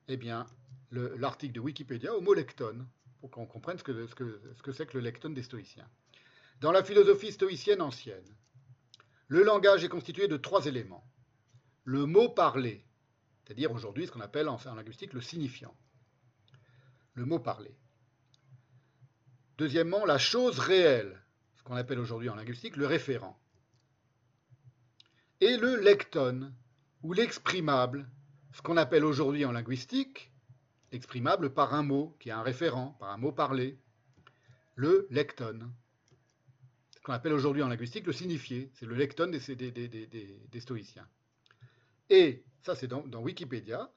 eh 0.09 0.17
bien, 0.17 0.47
l'article 0.93 1.53
de 1.53 1.61
Wikipédia 1.61 2.15
au 2.15 2.23
mot 2.23 2.33
lecton, 2.33 2.87
pour 3.21 3.31
qu'on 3.31 3.45
comprenne 3.45 3.77
ce 3.77 3.85
que 3.85 4.73
c'est 4.73 4.87
que, 4.87 4.97
le 4.97 5.01
lecton 5.01 5.31
des 5.31 5.43
stoïciens. 5.43 5.89
Dans 6.61 6.73
la 6.73 6.83
philosophie 6.83 7.33
stoïcienne 7.33 7.83
ancienne, 7.83 8.35
le 9.29 9.43
langage 9.43 9.85
est 9.85 9.89
constitué 9.89 10.27
de 10.27 10.39
trois 10.39 10.67
éléments. 10.67 11.05
Le 11.85 12.07
mot 12.07 12.31
parlé, 12.31 12.83
c'est-à-dire 13.51 13.73
aujourd'hui 13.73 14.07
ce 14.07 14.13
qu'on 14.13 14.21
appelle 14.21 14.49
en, 14.49 14.61
linguistique 14.77 15.13
le 15.13 15.21
signifiant, 15.21 15.75
le 17.15 17.25
mot 17.25 17.41
parlé. 17.41 17.75
Deuxièmement, 19.59 20.05
la 20.05 20.19
chose 20.19 20.61
réelle, 20.61 21.21
ce 21.57 21.65
qu'on 21.65 21.75
appelle 21.75 21.99
aujourd'hui 21.99 22.29
en 22.29 22.37
linguistique 22.37 22.77
le 22.77 22.87
référent. 22.87 23.37
Et 25.41 25.57
le 25.57 25.81
lecton, 25.81 26.53
ou 27.03 27.13
l'exprimable, 27.13 28.09
ce 28.53 28.63
qu'on 28.63 28.77
appelle 28.77 29.05
aujourd'hui 29.05 29.45
en 29.45 29.51
linguistique 29.51 30.31
l'exprimable 30.93 31.53
par 31.53 31.75
un 31.75 31.83
mot, 31.83 32.17
qui 32.21 32.29
est 32.29 32.33
un 32.33 32.43
référent, 32.43 32.97
par 33.01 33.11
un 33.11 33.17
mot 33.17 33.33
parlé, 33.33 33.81
le 34.77 35.09
lecton. 35.11 35.73
Ce 36.95 37.01
qu'on 37.01 37.15
appelle 37.15 37.33
aujourd'hui 37.33 37.65
en 37.65 37.69
linguistique 37.69 38.07
le 38.07 38.13
signifié, 38.13 38.71
c'est 38.75 38.87
le 38.87 38.95
lecton 38.95 39.27
des, 39.27 39.41
des 39.41 40.61
stoïciens. 40.61 41.09
Et 42.11 42.45
ça 42.63 42.75
c'est 42.75 42.87
dans, 42.87 43.03
Wikipédia, 43.21 43.91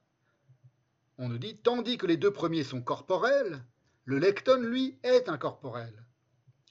on 1.18 1.30
nous 1.30 1.38
dit, 1.38 1.58
tandis 1.58 1.98
que 1.98 2.08
les 2.08 2.18
deux 2.18 2.32
premiers 2.32 2.64
sont 2.64 2.82
corporels, 2.82 3.64
le 4.06 4.20
lecton, 4.20 4.62
lui, 4.62 4.98
est 5.04 5.30
incorporel. 5.30 6.06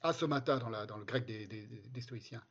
Asomata 0.02 0.58
dans, 0.58 0.86
dans 0.86 0.98
le 0.98 1.04
grec 1.04 1.24
des, 1.24 2.00
stoïciens. 2.00 2.42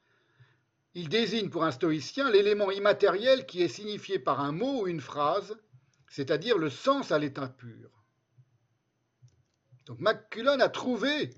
Il 0.94 1.10
désigne 1.10 1.50
pour 1.50 1.64
un 1.64 1.72
stoïcien 1.72 2.30
l'élément 2.30 2.72
immatériel 2.72 3.46
qui 3.46 3.62
est 3.62 3.68
signifié 3.68 4.20
par 4.20 4.40
un 4.40 4.52
mot 4.52 4.84
ou 4.84 4.88
une 4.88 5.02
phrase, 5.02 5.58
c'est-à-dire 6.08 6.58
le 6.58 6.70
sens 6.70 7.12
à 7.12 7.20
l'état 7.20 7.48
pur. 7.48 7.90
Donc 9.86 10.00
McCullon 10.00 10.60
a 10.60 10.70
trouvé, 10.70 11.32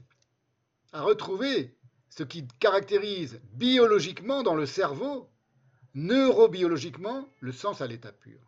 a 0.92 1.02
retrouvé 1.02 1.76
ce 2.10 2.24
qui 2.24 2.48
caractérise 2.60 3.42
biologiquement 3.54 4.44
dans 4.44 4.56
le 4.56 4.66
cerveau 4.66 5.33
neurobiologiquement 5.96 7.28
le 7.40 7.52
sens 7.52 7.82
à 7.82 7.88
l'état 7.88 8.12
pur 8.12 8.40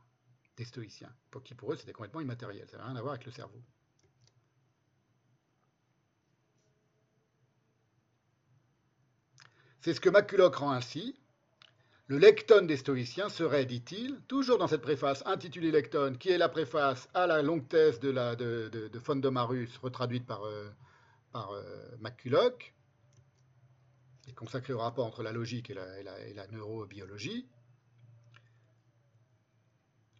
des 0.57 0.65
stoïciens, 0.65 1.13
pour 1.31 1.43
qui 1.43 1.53
pour 1.53 1.73
eux 1.73 1.75
c'était 1.75 1.91
complètement 1.93 2.21
immatériel, 2.21 2.67
ça 2.69 2.77
n'a 2.77 2.85
rien 2.85 2.95
à 2.95 3.01
voir 3.01 3.13
avec 3.13 3.25
le 3.25 3.31
cerveau. 3.31 3.61
C'est 9.81 9.93
ce 9.93 9.99
que 9.99 10.09
Maculoc 10.09 10.55
rend 10.55 10.71
ainsi. 10.71 11.15
Le 12.07 12.17
lecton 12.17 12.65
des 12.65 12.77
stoïciens 12.77 13.29
serait, 13.29 13.65
dit-il, 13.65 14.19
toujours 14.27 14.57
dans 14.57 14.67
cette 14.67 14.81
préface 14.81 15.21
intitulée 15.27 15.71
Lecton, 15.71 16.15
qui 16.19 16.29
est 16.29 16.39
la 16.39 16.49
préface 16.49 17.07
à 17.13 17.27
la 17.27 17.43
longue 17.43 17.67
thèse 17.67 17.99
de, 17.99 18.99
Fondomarus, 18.99 19.77
retraduite 19.77 20.25
par, 20.25 20.43
euh, 20.43 20.69
euh, 21.35 21.95
et 24.27 24.33
consacrée 24.33 24.73
au 24.73 24.79
rapport 24.79 25.05
entre 25.05 25.23
la 25.23 25.31
logique 25.31 25.69
et 25.69 25.73
la, 25.73 26.47
neurobiologie. 26.47 27.47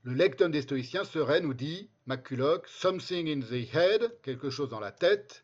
Le 0.03 0.13
lecton 0.13 0.49
des 0.49 0.61
stoïciens 0.61 1.03
serait, 1.03 1.41
nous 1.41 1.53
dit 1.53 1.89
Maculoc, 2.05 2.67
something 2.67 3.27
in 3.27 3.39
the 3.39 3.73
head, 3.73 4.19
quelque 4.21 4.51
chose 4.51 4.69
dans 4.69 4.79
la 4.79 4.91
tête, 4.91 5.43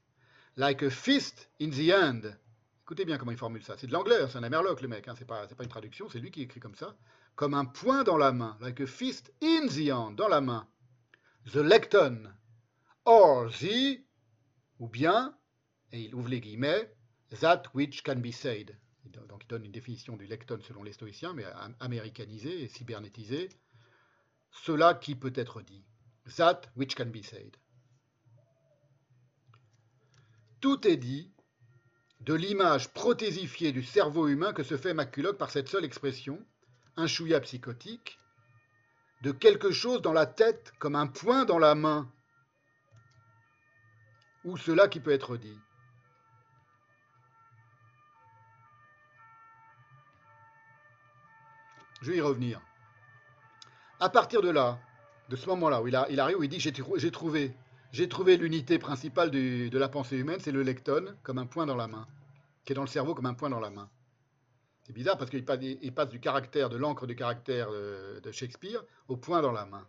like 0.55 0.83
a 0.83 0.89
fist 0.89 1.49
in 1.59 1.69
the 1.69 1.91
hand. 1.91 2.37
Écoutez 2.83 3.05
bien 3.05 3.17
comment 3.17 3.31
il 3.31 3.37
formule 3.37 3.63
ça. 3.63 3.75
C'est 3.77 3.87
de 3.87 3.93
l'anglais, 3.93 4.21
hein, 4.21 4.27
c'est 4.29 4.37
un 4.37 4.43
Amerloc 4.43 4.81
le 4.81 4.87
mec, 4.87 5.07
hein, 5.07 5.15
c'est 5.17 5.25
pas, 5.25 5.47
pas 5.47 5.63
une 5.63 5.69
traduction, 5.69 6.09
c'est 6.09 6.19
lui 6.19 6.29
qui 6.29 6.43
écrit 6.43 6.59
comme 6.59 6.75
ça. 6.75 6.95
Comme 7.35 7.53
un 7.55 7.65
poing 7.65 8.03
dans 8.03 8.17
la 8.17 8.31
main, 8.31 8.57
like 8.61 8.81
a 8.81 8.85
fist 8.85 9.33
in 9.41 9.67
the 9.67 9.89
hand, 9.91 10.15
dans 10.15 10.27
la 10.27 10.41
main. 10.41 10.67
The 11.51 11.55
lecton, 11.55 12.31
or 13.05 13.49
the, 13.49 14.03
ou 14.79 14.87
bien, 14.87 15.35
et 15.91 16.01
il 16.01 16.13
ouvre 16.13 16.29
les 16.29 16.39
guillemets, 16.39 16.93
that 17.39 17.63
which 17.73 18.03
can 18.03 18.15
be 18.15 18.31
said. 18.31 18.75
Donc 19.27 19.43
il 19.43 19.47
donne 19.47 19.65
une 19.65 19.71
définition 19.71 20.15
du 20.15 20.25
lecton 20.25 20.59
selon 20.61 20.83
les 20.83 20.93
stoïciens, 20.93 21.33
mais 21.33 21.45
américanisé 21.79 22.63
et 22.63 22.67
cybernétisé 22.67 23.49
cela 24.51 24.93
qui 24.93 25.15
peut 25.15 25.33
être 25.35 25.61
dit. 25.61 25.83
That 26.35 26.61
which 26.75 26.95
can 26.95 27.07
be 27.07 27.23
said. 27.23 27.57
Tout 30.59 30.87
est 30.87 30.97
dit 30.97 31.31
de 32.19 32.35
l'image 32.35 32.93
prothésifiée 32.93 33.71
du 33.71 33.83
cerveau 33.83 34.27
humain 34.27 34.53
que 34.53 34.63
se 34.63 34.77
fait 34.77 34.93
Maculoc 34.93 35.37
par 35.37 35.49
cette 35.49 35.67
seule 35.67 35.85
expression, 35.85 36.45
un 36.95 37.07
chouïa 37.07 37.39
psychotique, 37.39 38.19
de 39.23 39.31
quelque 39.31 39.71
chose 39.71 40.01
dans 40.03 40.13
la 40.13 40.27
tête 40.27 40.71
comme 40.77 40.95
un 40.95 41.07
point 41.07 41.45
dans 41.45 41.57
la 41.57 41.73
main, 41.73 42.11
ou 44.43 44.57
cela 44.57 44.87
qui 44.87 44.99
peut 44.99 45.11
être 45.11 45.37
dit. 45.37 45.57
Je 52.01 52.11
vais 52.11 52.17
y 52.17 52.21
revenir. 52.21 52.59
À 53.99 54.09
partir 54.09 54.41
de 54.41 54.49
là, 54.49 54.79
de 55.29 55.35
ce 55.35 55.47
moment-là, 55.47 55.81
où 55.81 55.87
il, 55.87 55.95
arrive, 55.95 56.37
où 56.37 56.43
il 56.43 56.49
dit 56.49 56.59
j'ai 56.59 56.71
trouvé, 57.11 57.53
trouvé 58.09 58.37
l'unité 58.37 58.79
principale 58.79 59.29
de 59.31 59.77
la 59.77 59.87
pensée 59.87 60.17
humaine, 60.17 60.39
c'est 60.39 60.51
le 60.51 60.63
lecton, 60.63 61.15
comme 61.23 61.37
un 61.37 61.45
point 61.45 61.65
dans 61.65 61.75
la 61.75 61.87
main, 61.87 62.07
qui 62.65 62.73
est 62.73 62.75
dans 62.75 62.81
le 62.81 62.87
cerveau 62.87 63.13
comme 63.13 63.27
un 63.27 63.35
point 63.35 63.49
dans 63.49 63.59
la 63.59 63.69
main. 63.69 63.89
C'est 64.83 64.93
bizarre 64.93 65.17
parce 65.17 65.29
qu'il 65.29 65.45
passe, 65.45 66.09
du 66.09 66.19
caractère, 66.19 66.69
de 66.69 66.77
l'encre 66.77 67.05
du 67.05 67.15
caractère 67.15 67.69
de, 67.71 68.31
Shakespeare 68.31 68.83
au 69.07 69.15
point 69.15 69.41
dans 69.41 69.51
la 69.51 69.65
main. 69.65 69.87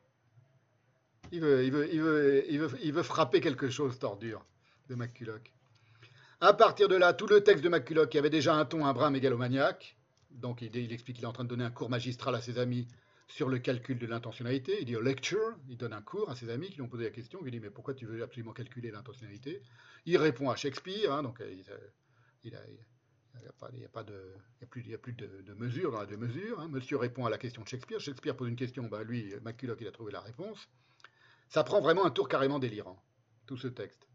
Il, 1.33 1.41
veut, 1.41 3.03
frapper 3.03 3.41
quelque 3.41 3.71
chose, 3.71 3.99
tordure, 3.99 4.45
de 4.91 4.95
McCulloch. 4.95 5.51
À 6.43 6.53
partir 6.53 6.89
de 6.89 6.97
là, 6.97 7.15
tout 7.15 7.27
le 7.27 7.43
texte 7.43 7.65
de 7.65 7.71
McCulloch, 7.71 8.11
qui 8.11 8.19
avait 8.19 8.29
déjà 8.29 8.55
un 8.55 8.67
ton 8.67 8.85
un 8.85 8.93
brin 8.93 9.11
mégalomaniaque, 9.11 9.97
donc 10.35 10.63
il, 10.63 10.75
il 10.77 10.93
explique 10.93 11.17
qu'il 11.17 11.25
est 11.25 11.29
en 11.29 11.33
train 11.33 11.45
de 11.45 11.49
donner 11.49 11.65
un 11.65 11.71
cours 11.71 11.91
magistral 11.91 12.35
à 12.35 12.41
ses 12.41 12.59
amis 12.59 12.87
sur 13.29 13.49
le 13.49 13.59
calcul 13.59 13.99
de 13.99 14.07
l'intentionnalité. 14.07 14.79
Il 14.81 14.85
dit 14.87 14.97
a 14.97 15.01
lecture, 15.01 15.57
il 15.69 15.77
donne 15.77 15.93
un 15.93 16.03
cours 16.03 16.31
à 16.31 16.37
ses 16.37 16.51
amis 16.51 16.69
qui 16.69 16.77
lui 16.77 16.83
ont 16.83 16.89
posé 16.89 17.05
la 17.05 17.11
question. 17.11 17.41
Il 17.45 17.51
dit 17.51 17.61
Mais 17.61 17.71
pourquoi 17.71 17.95
tu 17.95 18.07
veux 18.07 18.23
absolument 18.23 18.53
calculer 18.53 18.91
l'intentionnalité? 18.91 19.63
Il 20.05 20.19
répond 20.19 20.51
à 20.51 20.57
Shakespeare, 20.57 21.13
hein, 21.13 21.23
donc 21.23 21.43
il 21.43 21.57
n'y 22.45 22.55
a, 23.85 23.89
pas, 23.89 24.03
de, 24.05 24.35
a 24.63 24.67
plus, 24.67 24.85
il 24.87 24.95
a 24.95 24.99
plus 24.99 25.15
de, 25.15 25.55
mesure 25.55 25.93
dans 25.93 26.01
la 26.01 26.07
deux 26.07 26.17
mesures. 26.17 26.61
Hein. 26.61 26.69
Monsieur 26.69 26.99
répond 26.99 27.25
à 27.25 27.31
la 27.31 27.39
question 27.39 27.63
de 27.63 27.69
Shakespeare. 27.69 28.01
Shakespeare 28.01 28.37
pose 28.37 28.49
une 28.49 28.57
question, 28.57 28.85
bah, 28.85 29.03
lui, 29.03 29.33
McCulloch, 29.43 29.79
il 29.81 29.87
a 29.87 29.93
trouvé 29.93 30.13
la 30.13 30.21
réponse. 30.21 30.69
Ça 31.49 31.65
prend 31.65 31.81
vraiment 31.81 32.05
un 32.05 32.11
tour 32.11 32.29
carrément 32.29 32.59
délirant, 32.59 33.03
tout 33.47 33.57
ce 33.57 33.69
texte 33.69 34.07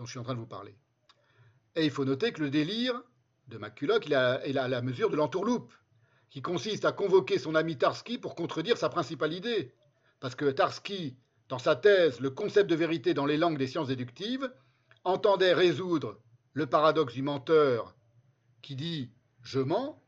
dont 0.00 0.06
je 0.06 0.12
suis 0.12 0.18
en 0.18 0.22
train 0.22 0.34
de 0.34 0.40
vous 0.40 0.46
parler. 0.46 0.74
Et 1.76 1.84
il 1.84 1.90
faut 1.90 2.06
noter 2.06 2.32
que 2.32 2.40
le 2.40 2.50
délire 2.50 3.00
de 3.50 3.58
McCulloch, 3.58 4.06
il 4.06 4.14
a, 4.14 4.40
la 4.46 4.82
mesure 4.82 5.10
de 5.10 5.16
l'entourloupe 5.16 5.72
qui 6.30 6.40
consiste 6.40 6.84
à 6.84 6.92
convoquer 6.92 7.38
son 7.38 7.54
ami 7.54 7.76
Tarski 7.76 8.16
pour 8.16 8.34
contredire 8.34 8.78
sa 8.78 8.88
principale 8.88 9.32
idée. 9.32 9.72
Parce 10.20 10.34
que 10.34 10.50
Tarski, 10.50 11.16
dans 11.48 11.58
sa 11.58 11.74
thèse 11.76 12.20
Le 12.20 12.30
concept 12.30 12.70
de 12.70 12.76
vérité 12.76 13.12
dans 13.12 13.26
les 13.26 13.36
langues 13.36 13.58
des 13.58 13.66
sciences 13.66 13.88
déductives, 13.88 14.50
entendait 15.04 15.52
résoudre 15.52 16.20
le 16.52 16.66
paradoxe 16.66 17.14
du 17.14 17.22
menteur 17.22 17.94
qui 18.62 18.76
dit 18.76 19.10
je 19.42 19.60
mens. 19.60 20.00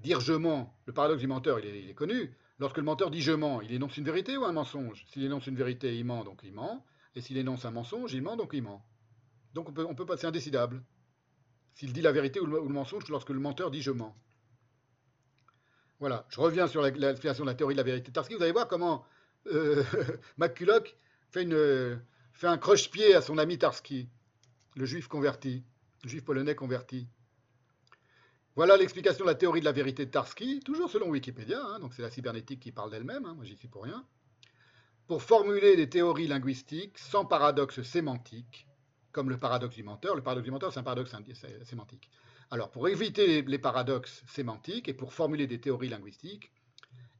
Dire 0.00 0.20
je 0.20 0.32
mens, 0.32 0.74
le 0.86 0.92
paradoxe 0.92 1.20
du 1.20 1.28
menteur, 1.28 1.60
il 1.60 1.88
est, 1.90 1.94
connu. 1.94 2.34
Lorsque 2.58 2.78
le 2.78 2.82
menteur 2.82 3.10
dit 3.10 3.20
je 3.20 3.32
mens, 3.32 3.60
il 3.60 3.72
énonce 3.72 3.96
une 3.96 4.04
vérité 4.04 4.36
ou 4.36 4.44
un 4.44 4.52
mensonge? 4.52 5.04
S'il 5.08 5.24
énonce 5.24 5.46
une 5.46 5.56
vérité, 5.56 5.96
il 5.96 6.04
ment, 6.04 6.24
donc 6.24 6.40
il 6.42 6.52
ment. 6.52 6.84
Et 7.14 7.20
s'il 7.20 7.36
énonce 7.36 7.64
un 7.64 7.70
mensonge, 7.70 8.12
il 8.12 8.22
ment, 8.22 8.36
donc 8.36 8.50
il 8.54 8.62
ment. 8.62 8.84
Donc 9.54 9.68
on 9.68 9.72
peut, 9.72 9.86
on 9.88 9.94
peut 9.94 10.06
passer 10.06 10.26
indécidable. 10.26 10.82
S'il 11.74 11.92
dit 11.92 12.02
la 12.02 12.12
vérité 12.12 12.40
ou 12.40 12.46
le 12.46 12.60
mensonge 12.62 13.08
lorsque 13.08 13.30
le 13.30 13.40
menteur 13.40 13.70
dit 13.70 13.82
je 13.82 13.90
mens. 13.90 14.14
Voilà, 16.00 16.26
je 16.30 16.40
reviens 16.40 16.66
sur 16.66 16.80
l'explication 16.82 17.44
de 17.44 17.50
la 17.50 17.54
théorie 17.54 17.74
de 17.74 17.80
la 17.80 17.84
vérité 17.84 18.10
Tarski. 18.10 18.34
Vous 18.34 18.42
allez 18.42 18.52
voir 18.52 18.68
comment 18.68 19.04
euh, 19.48 19.84
McCulloch 20.38 20.96
fait, 21.30 21.46
un 22.42 22.58
croche-pied 22.58 23.14
à 23.14 23.20
son 23.20 23.36
ami 23.36 23.58
Tarski, 23.58 24.08
le 24.76 24.86
juif 24.86 25.08
converti, 25.08 25.62
le 26.02 26.08
juif 26.08 26.24
polonais 26.24 26.54
converti. 26.54 27.06
Voilà 28.56 28.78
l'explication 28.78 29.24
de 29.24 29.30
la 29.30 29.34
théorie 29.34 29.60
de 29.60 29.66
la 29.66 29.72
vérité 29.72 30.06
de 30.06 30.10
Tarski, 30.10 30.60
toujours 30.60 30.90
selon 30.90 31.10
Wikipédia, 31.10 31.62
hein, 31.62 31.78
donc 31.80 31.92
c'est 31.92 32.02
la 32.02 32.10
cybernétique 32.10 32.60
qui 32.60 32.72
parle 32.72 32.90
d'elle-même, 32.90 33.26
hein, 33.26 33.34
moi 33.34 33.44
j'y 33.44 33.56
suis 33.56 33.68
pour 33.68 33.84
rien. 33.84 34.04
Pour 35.06 35.22
formuler 35.22 35.76
des 35.76 35.88
théories 35.88 36.28
linguistiques 36.28 36.98
sans 36.98 37.26
paradoxe 37.26 37.82
sémantique, 37.82 38.66
comme 39.12 39.30
le 39.30 39.38
paradoxe 39.38 39.74
du 39.74 39.82
menteur, 39.82 40.14
le 40.14 40.22
paradoxe 40.22 40.44
du 40.44 40.50
menteur 40.50 40.72
c'est 40.72 40.80
un 40.80 40.84
paradoxe 40.84 41.14
sémantique. 41.64 42.10
Alors, 42.50 42.70
pour 42.70 42.88
éviter 42.88 43.42
les 43.42 43.58
paradoxes 43.58 44.24
sémantiques 44.26 44.88
et 44.88 44.94
pour 44.94 45.12
formuler 45.12 45.46
des 45.46 45.60
théories 45.60 45.88
linguistiques, 45.88 46.50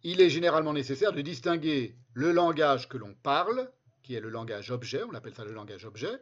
il 0.02 0.20
est 0.20 0.30
généralement 0.30 0.72
nécessaire 0.72 1.12
de 1.12 1.20
distinguer 1.20 1.94
le 2.14 2.32
langage 2.32 2.88
que 2.88 2.96
l'on 2.96 3.14
parle, 3.14 3.70
qui 4.02 4.14
est 4.14 4.20
le 4.20 4.28
langage 4.28 4.70
objet, 4.70 5.02
on 5.04 5.14
appelle 5.14 5.34
ça 5.34 5.44
le 5.44 5.52
langage 5.52 5.84
objet, 5.84 6.20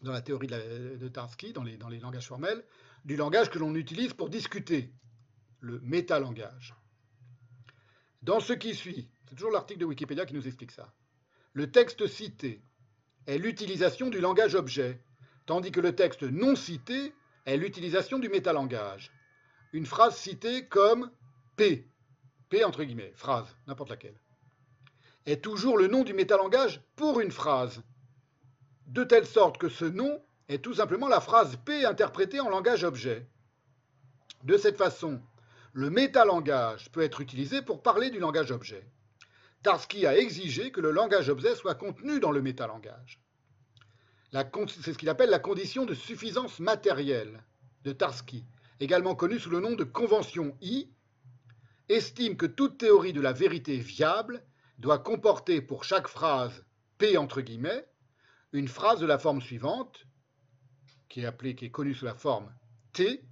dans 0.00 0.12
la 0.12 0.22
théorie 0.22 0.46
de, 0.46 1.08
Tarski, 1.08 1.52
dans 1.52 1.62
les, 1.62 1.76
dans 1.76 1.88
les 1.88 1.98
langages 1.98 2.28
formels, 2.28 2.64
du 3.04 3.16
langage 3.16 3.50
que 3.50 3.58
l'on 3.58 3.74
utilise 3.74 4.14
pour 4.14 4.30
discuter, 4.30 4.92
le 5.60 5.80
métalangage. 5.80 6.74
Dans 8.22 8.40
ce 8.40 8.52
qui 8.52 8.74
suit, 8.74 9.10
c'est 9.28 9.34
toujours 9.34 9.50
l'article 9.50 9.80
de 9.80 9.84
Wikipédia 9.86 10.24
qui 10.24 10.34
nous 10.34 10.46
explique 10.46 10.70
ça, 10.70 10.94
le 11.52 11.70
texte 11.70 12.06
cité 12.06 12.62
est 13.26 13.38
l'utilisation 13.38 14.10
du 14.10 14.20
langage 14.20 14.54
objet, 14.54 15.00
tandis 15.46 15.72
que 15.72 15.80
le 15.80 15.94
texte 15.94 16.22
non 16.22 16.56
cité 16.56 17.12
est 17.46 17.56
l'utilisation 17.56 18.18
du 18.18 18.28
métalangage. 18.28 19.12
Une 19.72 19.86
phrase 19.86 20.16
citée 20.16 20.66
comme 20.66 21.10
P, 21.56 21.88
P 22.48 22.64
entre 22.64 22.84
guillemets, 22.84 23.12
phrase, 23.16 23.56
n'importe 23.66 23.90
laquelle, 23.90 24.18
est 25.26 25.42
toujours 25.42 25.78
le 25.78 25.88
nom 25.88 26.04
du 26.04 26.12
métalangage 26.12 26.80
pour 26.96 27.20
une 27.20 27.30
phrase, 27.30 27.82
de 28.86 29.04
telle 29.04 29.26
sorte 29.26 29.58
que 29.58 29.68
ce 29.68 29.84
nom 29.84 30.22
est 30.48 30.62
tout 30.62 30.74
simplement 30.74 31.08
la 31.08 31.20
phrase 31.20 31.56
P 31.64 31.84
interprétée 31.84 32.40
en 32.40 32.50
langage 32.50 32.84
objet. 32.84 33.26
De 34.42 34.58
cette 34.58 34.76
façon, 34.76 35.20
le 35.72 35.90
métalangage 35.90 36.90
peut 36.92 37.02
être 37.02 37.20
utilisé 37.20 37.62
pour 37.62 37.82
parler 37.82 38.10
du 38.10 38.18
langage 38.18 38.50
objet. 38.50 38.86
Tarski 39.64 40.06
a 40.06 40.16
exigé 40.16 40.70
que 40.70 40.80
le 40.80 40.92
langage 40.92 41.28
objet 41.28 41.56
soit 41.56 41.74
contenu 41.74 42.20
dans 42.20 42.30
le 42.30 42.40
métalangage 42.40 43.20
c'est 44.66 44.92
ce 44.92 44.98
qu'il 44.98 45.08
appelle 45.08 45.30
la 45.30 45.38
condition 45.38 45.86
de 45.86 45.94
suffisance 45.94 46.58
matérielle 46.58 47.44
de 47.84 47.92
Tarski, 47.92 48.44
également 48.80 49.14
connue 49.14 49.38
sous 49.38 49.50
le 49.50 49.60
nom 49.60 49.76
de 49.76 49.84
convention 49.84 50.56
I, 50.60 50.90
estime 51.88 52.36
que 52.36 52.46
toute 52.46 52.78
théorie 52.78 53.12
de 53.12 53.20
la 53.20 53.32
vérité 53.32 53.78
viable 53.78 54.42
doit 54.78 54.98
comporter 54.98 55.60
pour 55.60 55.84
chaque 55.84 56.08
phrase 56.08 56.64
P 56.98 57.16
entre 57.16 57.42
guillemets 57.42 57.86
une 58.52 58.68
phrase 58.68 59.00
de 59.00 59.06
la 59.06 59.18
forme 59.18 59.40
suivante, 59.40 60.06
qui 61.08 61.20
est 61.20 61.26
appelée, 61.26 61.56
qui 61.56 61.66
est 61.66 61.70
connue 61.70 61.94
sous 61.94 62.04
la 62.04 62.14
forme 62.14 62.52
T, 62.92 63.24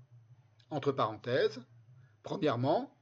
entre 0.70 0.90
parenthèses. 0.90 1.60
Premièrement, 2.24 2.92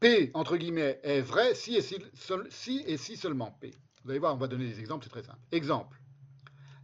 P 0.00 0.30
entre 0.34 0.56
guillemets 0.56 0.98
est 1.02 1.20
vrai 1.20 1.54
si 1.54 1.76
et 1.76 1.82
si, 1.82 2.84
et 2.86 2.96
si 2.96 3.16
seulement 3.16 3.52
P. 3.60 3.74
Vous 4.02 4.10
allez 4.10 4.18
voir, 4.18 4.34
on 4.34 4.38
va 4.38 4.48
donner 4.48 4.66
des 4.66 4.80
exemples, 4.80 5.04
c'est 5.04 5.10
très 5.10 5.22
simple. 5.22 5.40
Exemple 5.52 6.00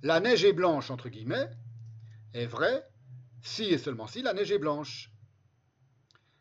la 0.02 0.20
neige 0.20 0.44
est 0.44 0.52
blanche, 0.52 0.90
entre 0.90 1.08
guillemets, 1.08 1.50
est 2.32 2.46
vrai 2.46 2.86
si 3.42 3.64
et 3.64 3.78
seulement 3.78 4.06
si 4.06 4.22
la 4.22 4.34
neige 4.34 4.52
est 4.52 4.58
blanche. 4.58 5.10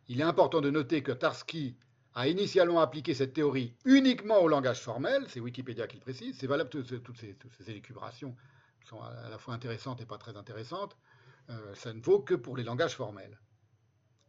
il 0.07 0.19
est 0.19 0.23
important 0.23 0.61
de 0.61 0.69
noter 0.69 1.01
que 1.01 1.11
Tarski 1.11 1.77
a 2.13 2.27
initialement 2.27 2.79
appliqué 2.79 3.13
cette 3.13 3.33
théorie 3.33 3.75
uniquement 3.85 4.39
au 4.39 4.47
langage 4.47 4.81
formel, 4.81 5.25
c'est 5.29 5.39
Wikipédia 5.39 5.87
qui 5.87 5.97
le 5.97 6.01
précise, 6.01 6.37
c'est 6.37 6.47
valable 6.47 6.69
toutes, 6.69 7.01
toutes, 7.01 7.17
ces, 7.17 7.33
toutes 7.35 7.53
ces 7.53 7.69
élucubrations 7.71 8.35
sont 8.87 9.01
à 9.01 9.29
la 9.29 9.37
fois 9.39 9.55
intéressantes 9.55 10.01
et 10.01 10.05
pas 10.05 10.19
très 10.19 10.37
intéressantes, 10.37 10.95
euh, 11.49 11.73
ça 11.73 11.91
ne 11.91 12.01
vaut 12.01 12.19
que 12.19 12.35
pour 12.35 12.55
les 12.55 12.63
langages 12.63 12.95
formels. 12.95 13.39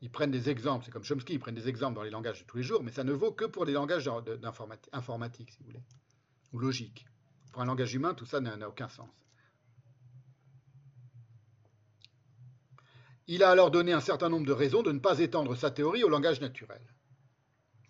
Ils 0.02 0.10
prennent 0.10 0.30
des 0.30 0.50
exemples, 0.50 0.84
c'est 0.84 0.90
comme 0.90 1.04
Chomsky, 1.04 1.34
ils 1.34 1.38
prennent 1.38 1.54
des 1.54 1.68
exemples 1.68 1.94
dans 1.94 2.02
les 2.02 2.10
langages 2.10 2.40
de 2.40 2.46
tous 2.46 2.58
les 2.58 2.62
jours, 2.62 2.82
mais 2.82 2.92
ça 2.92 3.02
ne 3.02 3.12
vaut 3.12 3.32
que 3.32 3.46
pour 3.46 3.64
les 3.64 3.72
langages 3.72 4.10
informatiques, 4.92 5.50
si 5.52 5.58
vous 5.60 5.66
voulez, 5.66 5.82
ou 6.52 6.58
logiques. 6.58 7.06
Pour 7.52 7.62
un 7.62 7.64
langage 7.64 7.94
humain, 7.94 8.12
tout 8.12 8.26
ça 8.26 8.40
n'a 8.40 8.68
aucun 8.68 8.88
sens. 8.88 9.08
Il 13.28 13.42
a 13.42 13.50
alors 13.50 13.70
donné 13.70 13.92
un 13.92 14.00
certain 14.00 14.28
nombre 14.28 14.46
de 14.46 14.52
raisons 14.52 14.82
de 14.82 14.92
ne 14.92 15.00
pas 15.00 15.18
étendre 15.18 15.56
sa 15.56 15.70
théorie 15.70 16.04
au 16.04 16.08
langage 16.08 16.40
naturel. 16.40 16.80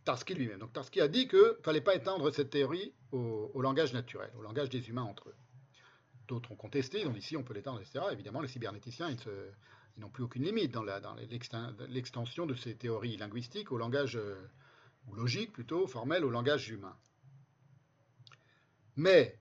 Tarski 0.05 0.35
lui-même. 0.35 0.61
Donc 0.61 0.73
Tarski 0.73 1.01
a 1.01 1.09
dit 1.09 1.29
qu'il 1.29 1.39
ne 1.39 1.63
fallait 1.63 1.81
pas 1.81 1.95
étendre 1.95 2.31
cette 2.31 2.51
théorie 2.51 2.95
au, 3.11 3.61
langage 3.61 3.93
naturel, 3.93 4.31
au 4.39 4.43
langage 4.43 4.71
des 4.71 4.89
humains 4.89 5.03
entre 5.03 5.29
eux. 5.29 5.35
D'autres 6.29 6.53
ont 6.53 6.57
contesté, 6.57 7.01
ils 7.01 7.07
ont 7.07 7.13
dit 7.13 7.23
si 7.23 7.37
on 7.37 7.43
peut 7.43 7.55
l'étendre, 7.55 7.81
etc. 7.81 8.05
Évidemment, 8.13 8.41
les 8.41 8.49
cybernéticiens, 8.49 9.11
ils, 9.11 9.19
n'ont 9.99 10.11
plus 10.11 10.25
aucune 10.25 10.45
limite 10.45 10.73
dans 10.73 10.85
l'extension 11.89 12.47
de 12.47 12.55
ces 12.55 12.75
théories 12.75 13.17
linguistiques 13.17 13.73
au 13.73 13.79
langage, 13.79 14.17
euh, 14.17 14.37
ou 15.07 15.15
logique 15.15 15.53
plutôt, 15.53 15.87
formel, 15.87 16.25
au 16.25 16.31
langage 16.31 16.69
humain. 16.69 16.97
Mais, 18.97 19.39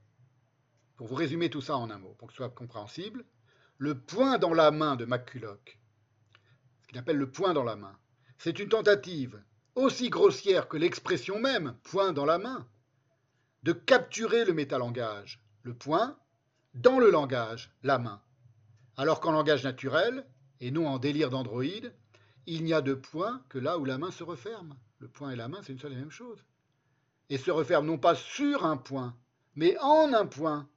pour 0.96 1.08
vous 1.08 1.16
résumer 1.16 1.50
tout 1.50 1.62
ça 1.62 1.78
en 1.78 1.90
un 1.90 1.98
mot, 1.98 2.16
pour 2.18 2.28
que 2.28 2.34
ce 2.34 2.38
soit 2.38 2.50
compréhensible, 2.50 3.26
le 3.78 3.98
point 3.98 4.38
dans 4.38 4.54
la 4.54 4.72
main 4.72 4.96
de 4.96 5.06
McCulloch, 5.06 5.80
ce 6.82 6.88
qu'il 6.88 6.98
appelle 6.98 7.18
le 7.18 7.30
point 7.30 7.54
dans 7.54 7.64
la 7.64 7.76
main, 7.76 7.98
c'est 8.38 8.60
une 8.60 8.70
tentative 8.70 9.42
aussi 9.76 10.10
grossière 10.10 10.68
que 10.68 10.78
l'expression 10.78 11.40
même, 11.40 11.76
point 11.84 12.14
dans 12.14 12.26
la 12.26 12.38
main, 12.38 12.68
de 13.64 13.74
capturer 13.74 14.46
le 14.46 14.54
métalangage, 14.54 15.42
le 15.64 15.74
point, 15.74 16.18
dans 16.76 17.00
le 17.00 17.10
langage, 17.10 17.74
la 17.84 17.98
main. 17.98 18.22
Alors 18.98 19.20
qu'en 19.20 19.32
langage 19.32 19.64
naturel, 19.64 20.26
et 20.60 20.72
non 20.72 20.88
en 20.88 21.00
délire 21.00 21.30
d'androïde, 21.30 21.94
il 22.46 22.64
n'y 22.64 22.74
a 22.74 22.82
de 22.82 22.94
point 22.94 23.44
que 23.50 23.58
là 23.58 23.78
où 23.78 23.86
la 23.86 23.98
main 23.98 24.12
se 24.12 24.24
referme. 24.24 24.76
Le 25.00 25.08
point 25.08 25.32
et 25.32 25.36
la 25.36 25.48
main, 25.48 25.62
c'est 25.64 25.74
une 25.74 25.80
seule 25.80 25.94
et 25.94 25.98
même 25.98 26.12
chose. 26.12 26.44
Et 27.30 27.38
se 27.38 27.52
referme 27.52 27.86
non 27.86 27.98
pas 27.98 28.16
sur 28.16 28.66
un 28.66 28.78
point, 28.78 29.18
mais 29.56 29.78
en 29.80 30.14
un 30.14 30.26
point. 30.26 30.70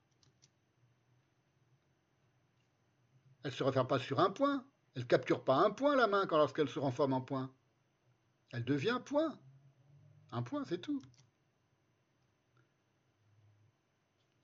Elle 3.43 3.51
ne 3.51 3.57
se 3.57 3.63
referme 3.63 3.87
pas 3.87 3.99
sur 3.99 4.21
un 4.21 4.31
point. 4.31 4.65
Elle 4.95 5.03
ne 5.03 5.07
capture 5.07 5.45
pas 5.45 5.57
un 5.57 5.71
point, 5.71 5.95
la 5.95 6.07
main, 6.07 6.27
quand 6.27 6.39
lorsqu'elle 6.39 6.69
se 6.69 6.79
renforme 6.79 7.13
en 7.13 7.21
point. 7.21 7.53
Elle 8.51 8.65
devient 8.65 9.01
point. 9.05 9.39
Un 10.33 10.43
point, 10.43 10.65
c'est 10.65 10.81
tout. 10.81 11.03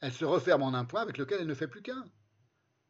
Elle 0.00 0.12
se 0.12 0.24
referme 0.24 0.62
en 0.62 0.74
un 0.74 0.84
point 0.84 1.00
avec 1.00 1.16
lequel 1.18 1.40
elle 1.40 1.46
ne 1.46 1.54
fait 1.54 1.68
plus 1.68 1.82
qu'un. 1.82 2.04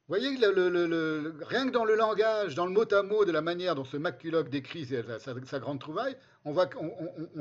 Voyez, 0.07 0.29
rien 0.37 1.67
que 1.67 1.71
dans 1.71 1.85
le 1.85 1.97
langage, 1.97 2.55
dans 2.55 2.67
le 2.67 2.73
mot 2.73 2.93
à 2.93 3.03
mot, 3.03 3.25
de 3.25 3.33
la 3.33 3.41
manière 3.41 3.75
dont 3.75 3.85
ce 3.85 3.97
McCulloch 3.97 4.51
décrit 4.51 4.87
sa, 4.87 5.61
grande 5.61 5.81
trouvaille, 5.81 6.17
on, 6.45 6.55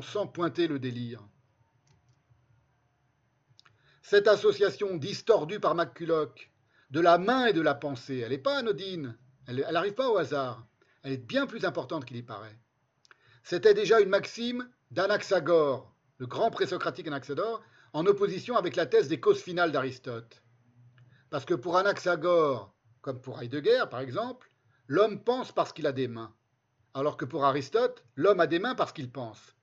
sent 0.02 0.30
pointer 0.34 0.68
le 0.68 0.80
délire. 0.80 1.22
Cette 4.02 4.30
association 4.30 4.96
distordue 4.96 5.60
par 5.60 5.76
McCulloch 5.76 6.52
de 6.92 7.02
la 7.02 7.18
main 7.18 7.48
et 7.48 7.54
de 7.54 7.62
la 7.62 7.76
pensée, 7.76 8.20
elle 8.20 8.32
n'est 8.32 8.38
pas 8.38 8.60
anodine, 8.60 9.18
elle 9.48 9.66
n'arrive 9.72 9.94
pas 9.94 10.10
au 10.10 10.18
hasard, 10.18 10.66
elle 11.04 11.14
est 11.14 11.18
bien 11.18 11.48
plus 11.48 11.66
importante 11.66 12.06
qu'il 12.06 12.18
y 12.18 12.24
paraît. 12.24 12.58
C'était 13.44 13.74
déjà 13.74 14.00
une 14.00 14.10
maxime 14.10 14.70
d'Anaxagore, 14.92 15.94
le 16.18 16.28
grand 16.28 16.50
présocratique 16.50 17.08
Anaxagore, 17.08 17.62
en 17.92 18.06
opposition 18.06 18.56
avec 18.56 18.78
la 18.78 18.86
thèse 18.86 19.10
des 19.10 19.20
causes 19.20 19.42
finales 19.42 19.74
d'Aristote. 19.74 20.44
Parce 21.34 21.46
que 21.46 21.56
pour 21.56 21.78
Anaxagore, 21.78 22.72
comme 23.02 23.20
pour 23.20 23.42
Heidegger 23.42 23.86
par 23.90 24.02
exemple, 24.02 24.52
l'homme 24.86 25.24
pense 25.24 25.52
parce 25.52 25.74
qu'il 25.74 25.88
a 25.88 25.92
des 25.92 26.08
mains, 26.08 26.32
alors 26.94 27.18
que 27.18 27.26
pour 27.26 27.44
Aristote, 27.44 28.04
l'homme 28.16 28.40
a 28.40 28.46
des 28.46 28.60
mains 28.60 28.76
parce 28.76 28.94
qu'il 28.94 29.12
pense. 29.12 29.56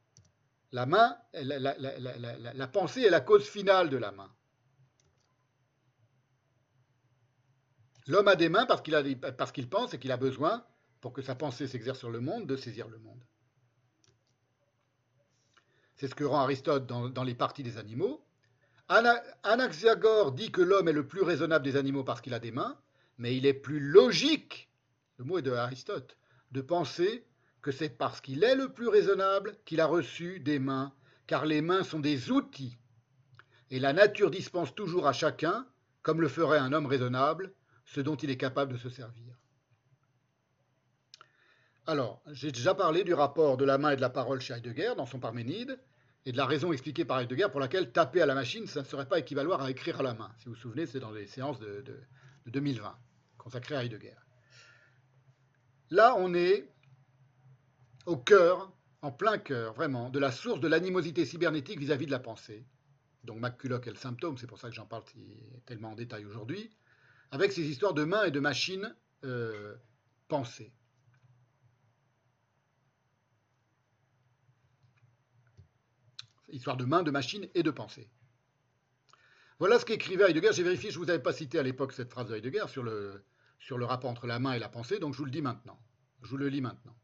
La 0.72 0.84
main, 0.84 1.16
la, 1.32 1.60
la, 1.60 2.66
pensée 2.66 3.02
est 3.02 3.10
la 3.10 3.20
cause 3.20 3.46
finale 3.48 3.88
de 3.88 3.98
la 3.98 4.10
main. 4.10 4.34
L'homme 8.08 8.26
a 8.26 8.34
des 8.34 8.48
mains 8.48 8.66
parce 8.66 8.82
qu'il 8.82 9.70
pense 9.70 9.94
et 9.94 10.00
qu'il 10.00 10.10
a 10.10 10.16
besoin, 10.16 10.66
pour 11.00 11.12
que 11.12 11.22
sa 11.22 11.36
pensée 11.36 11.68
s'exerce 11.68 12.00
sur 12.00 12.10
le 12.10 12.18
monde, 12.18 12.48
de 12.48 12.56
saisir 12.56 12.88
le 12.88 12.98
monde. 12.98 13.24
C'est 15.94 16.08
ce 16.08 16.16
que 16.16 16.24
rend 16.24 16.40
Aristote 16.40 16.84
dans, 16.88 17.22
les 17.22 17.36
parties 17.36 17.62
des 17.62 17.78
animaux. 17.78 18.26
Anaxagore 18.90 20.32
dit 20.32 20.50
que 20.50 20.60
l'homme 20.60 20.88
est 20.88 20.92
le 20.92 21.06
plus 21.06 21.22
raisonnable 21.22 21.64
des 21.64 21.76
animaux 21.76 22.02
parce 22.02 22.20
qu'il 22.20 22.34
a 22.34 22.40
des 22.40 22.50
mains, 22.50 22.76
mais 23.18 23.36
il 23.36 23.46
est 23.46 23.54
plus 23.54 23.78
logique, 23.78 24.68
le 25.16 25.24
mot 25.24 25.38
est 25.38 25.42
de 25.42 25.52
Aristote, 25.52 26.16
de 26.50 26.60
penser 26.60 27.24
que 27.62 27.70
c'est 27.70 27.90
parce 27.90 28.20
qu'il 28.20 28.42
est 28.42 28.56
le 28.56 28.72
plus 28.72 28.88
raisonnable 28.88 29.56
qu'il 29.64 29.80
a 29.80 29.86
reçu 29.86 30.40
des 30.40 30.58
mains, 30.58 30.92
car 31.28 31.46
les 31.46 31.62
mains 31.62 31.84
sont 31.84 32.00
des 32.00 32.32
outils. 32.32 32.78
Et 33.70 33.78
la 33.78 33.92
nature 33.92 34.30
dispense 34.30 34.74
toujours 34.74 35.06
à 35.06 35.12
chacun, 35.12 35.68
comme 36.02 36.20
le 36.20 36.28
ferait 36.28 36.58
un 36.58 36.72
homme 36.72 36.86
raisonnable, 36.86 37.52
ce 37.84 38.00
dont 38.00 38.16
il 38.16 38.30
est 38.30 38.36
capable 38.36 38.72
de 38.72 38.78
se 38.78 38.88
servir. 38.88 39.36
Alors, 41.86 42.22
j'ai 42.32 42.50
déjà 42.50 42.74
parlé 42.74 43.04
du 43.04 43.14
rapport 43.14 43.56
de 43.56 43.64
la 43.64 43.78
main 43.78 43.90
et 43.90 43.96
de 43.96 44.00
la 44.00 44.10
parole 44.10 44.40
chez 44.40 44.54
Heidegger 44.54 44.94
dans 44.96 45.06
son 45.06 45.20
Parménide, 45.20 45.78
et 46.26 46.32
de 46.32 46.36
la 46.36 46.46
raison 46.46 46.72
expliquée 46.72 47.04
par 47.04 47.20
Heidegger 47.20 47.48
pour 47.50 47.60
laquelle 47.60 47.92
taper 47.92 48.20
à 48.22 48.26
la 48.26 48.34
machine, 48.34 48.66
ça 48.66 48.80
ne 48.80 48.86
serait 48.86 49.06
pas 49.06 49.18
équivaloir 49.18 49.62
à 49.62 49.70
écrire 49.70 50.00
à 50.00 50.02
la 50.02 50.14
main. 50.14 50.30
Si 50.38 50.46
vous 50.46 50.54
vous 50.54 50.60
souvenez, 50.60 50.86
c'est 50.86 51.00
dans 51.00 51.12
les 51.12 51.26
séances 51.26 51.58
de, 51.58 51.84
2020, 52.46 52.94
consacrées 53.38 53.76
à 53.76 53.84
Heidegger. 53.84 54.16
Là, 55.90 56.14
on 56.18 56.34
est 56.34 56.68
au 58.06 58.16
cœur, 58.16 58.72
en 59.02 59.10
plein 59.10 59.38
cœur, 59.38 59.72
vraiment, 59.72 60.10
de 60.10 60.18
la 60.18 60.30
source 60.30 60.60
de 60.60 60.68
l'animosité 60.68 61.24
cybernétique 61.24 61.78
vis-à-vis 61.78 62.06
de 62.06 62.10
la 62.10 62.18
pensée. 62.18 62.64
Donc 63.24 63.40
McCulloch 63.40 63.86
est 63.86 63.90
le 63.90 63.96
symptôme, 63.96 64.38
c'est 64.38 64.46
pour 64.46 64.58
ça 64.58 64.68
que 64.68 64.74
j'en 64.74 64.86
parle 64.86 65.02
tellement 65.66 65.90
en 65.90 65.94
détail 65.94 66.24
aujourd'hui, 66.24 66.70
avec 67.30 67.52
ces 67.52 67.62
histoires 67.62 67.94
de 67.94 68.04
mains 68.04 68.24
et 68.24 68.30
de 68.30 68.40
machines 68.40 68.94
euh, 69.24 69.74
pensées. 70.28 70.72
Histoire 76.52 76.76
de 76.76 76.84
main, 76.84 77.02
de 77.02 77.10
machine 77.10 77.48
et 77.54 77.62
de 77.62 77.70
pensée. 77.70 78.10
Voilà 79.58 79.78
ce 79.78 79.84
qu'écrivait 79.84 80.30
Heidegger. 80.30 80.52
J'ai 80.52 80.62
vérifié, 80.62 80.90
je 80.90 80.98
ne 80.98 81.04
vous 81.04 81.10
avais 81.10 81.22
pas 81.22 81.32
cité 81.32 81.58
à 81.58 81.62
l'époque 81.62 81.92
cette 81.92 82.10
phrase 82.10 82.28
de 82.28 82.34
Heidegger 82.34 82.64
sur 82.68 82.82
le, 82.82 83.22
rapport 83.84 84.10
entre 84.10 84.26
la 84.26 84.38
main 84.38 84.54
et 84.54 84.58
la 84.58 84.68
pensée, 84.68 84.98
donc 84.98 85.12
je 85.12 85.18
vous 85.18 85.26
le 85.26 85.30
dis 85.30 85.42
maintenant. 85.42 85.78
Je 86.22 86.28
vous 86.28 86.38
le 86.38 86.48
lis 86.48 86.62
maintenant. 86.62 86.96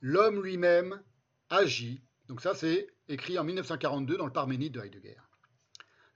L'homme 0.00 0.42
lui-même 0.42 1.02
agit, 1.50 2.00
donc 2.28 2.40
ça 2.40 2.54
c'est 2.54 2.86
écrit 3.08 3.38
en 3.38 3.44
1942 3.44 4.16
dans 4.16 4.26
le 4.26 4.32
Parménide 4.32 4.74
de 4.74 4.80
Heidegger. 4.80 5.16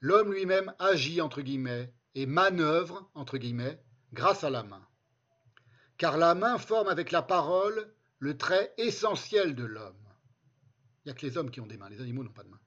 L'homme 0.00 0.32
lui-même 0.32 0.72
agit, 0.78 1.20
entre 1.20 1.42
guillemets, 1.42 1.92
et 2.14 2.26
manœuvre, 2.26 3.10
entre 3.14 3.36
guillemets, 3.36 3.82
grâce 4.12 4.44
à 4.44 4.50
la 4.50 4.62
main. 4.62 4.86
Car 5.98 6.18
la 6.18 6.34
main 6.34 6.56
forme 6.58 6.88
avec 6.88 7.10
la 7.10 7.22
parole 7.22 7.92
le 8.20 8.36
trait 8.36 8.72
essentiel 8.78 9.54
de 9.54 9.64
l'homme. 9.64 10.09
Il 11.04 11.08
n'y 11.08 11.12
a 11.12 11.14
que 11.14 11.26
les 11.26 11.38
hommes 11.38 11.50
qui 11.50 11.60
ont 11.60 11.66
des 11.66 11.76
mains, 11.76 11.88
les 11.88 12.00
animaux 12.00 12.22
n'ont 12.22 12.30
pas 12.30 12.42
de 12.42 12.48
mains. 12.50 12.60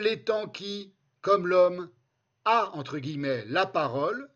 Les 0.00 0.24
temps 0.24 0.48
qui, 0.48 0.94
comme 1.20 1.46
l'homme, 1.46 1.90
a, 2.44 2.70
entre 2.74 2.98
guillemets, 2.98 3.44
la 3.46 3.66
parole, 3.66 4.30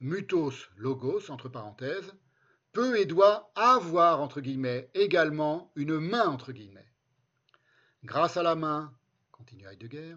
mutos 0.00 0.68
logos, 0.76 1.30
entre 1.30 1.48
parenthèses, 1.48 2.12
peut 2.72 2.98
et 2.98 3.06
doit 3.06 3.52
avoir, 3.54 4.20
entre 4.20 4.40
guillemets, 4.40 4.90
également 4.94 5.70
une 5.76 5.98
main, 5.98 6.26
entre 6.26 6.52
guillemets. 6.52 6.90
Grâce 8.02 8.36
à 8.36 8.42
la 8.42 8.56
main, 8.56 8.92
continue 9.30 9.66
Heidegger, 9.66 10.16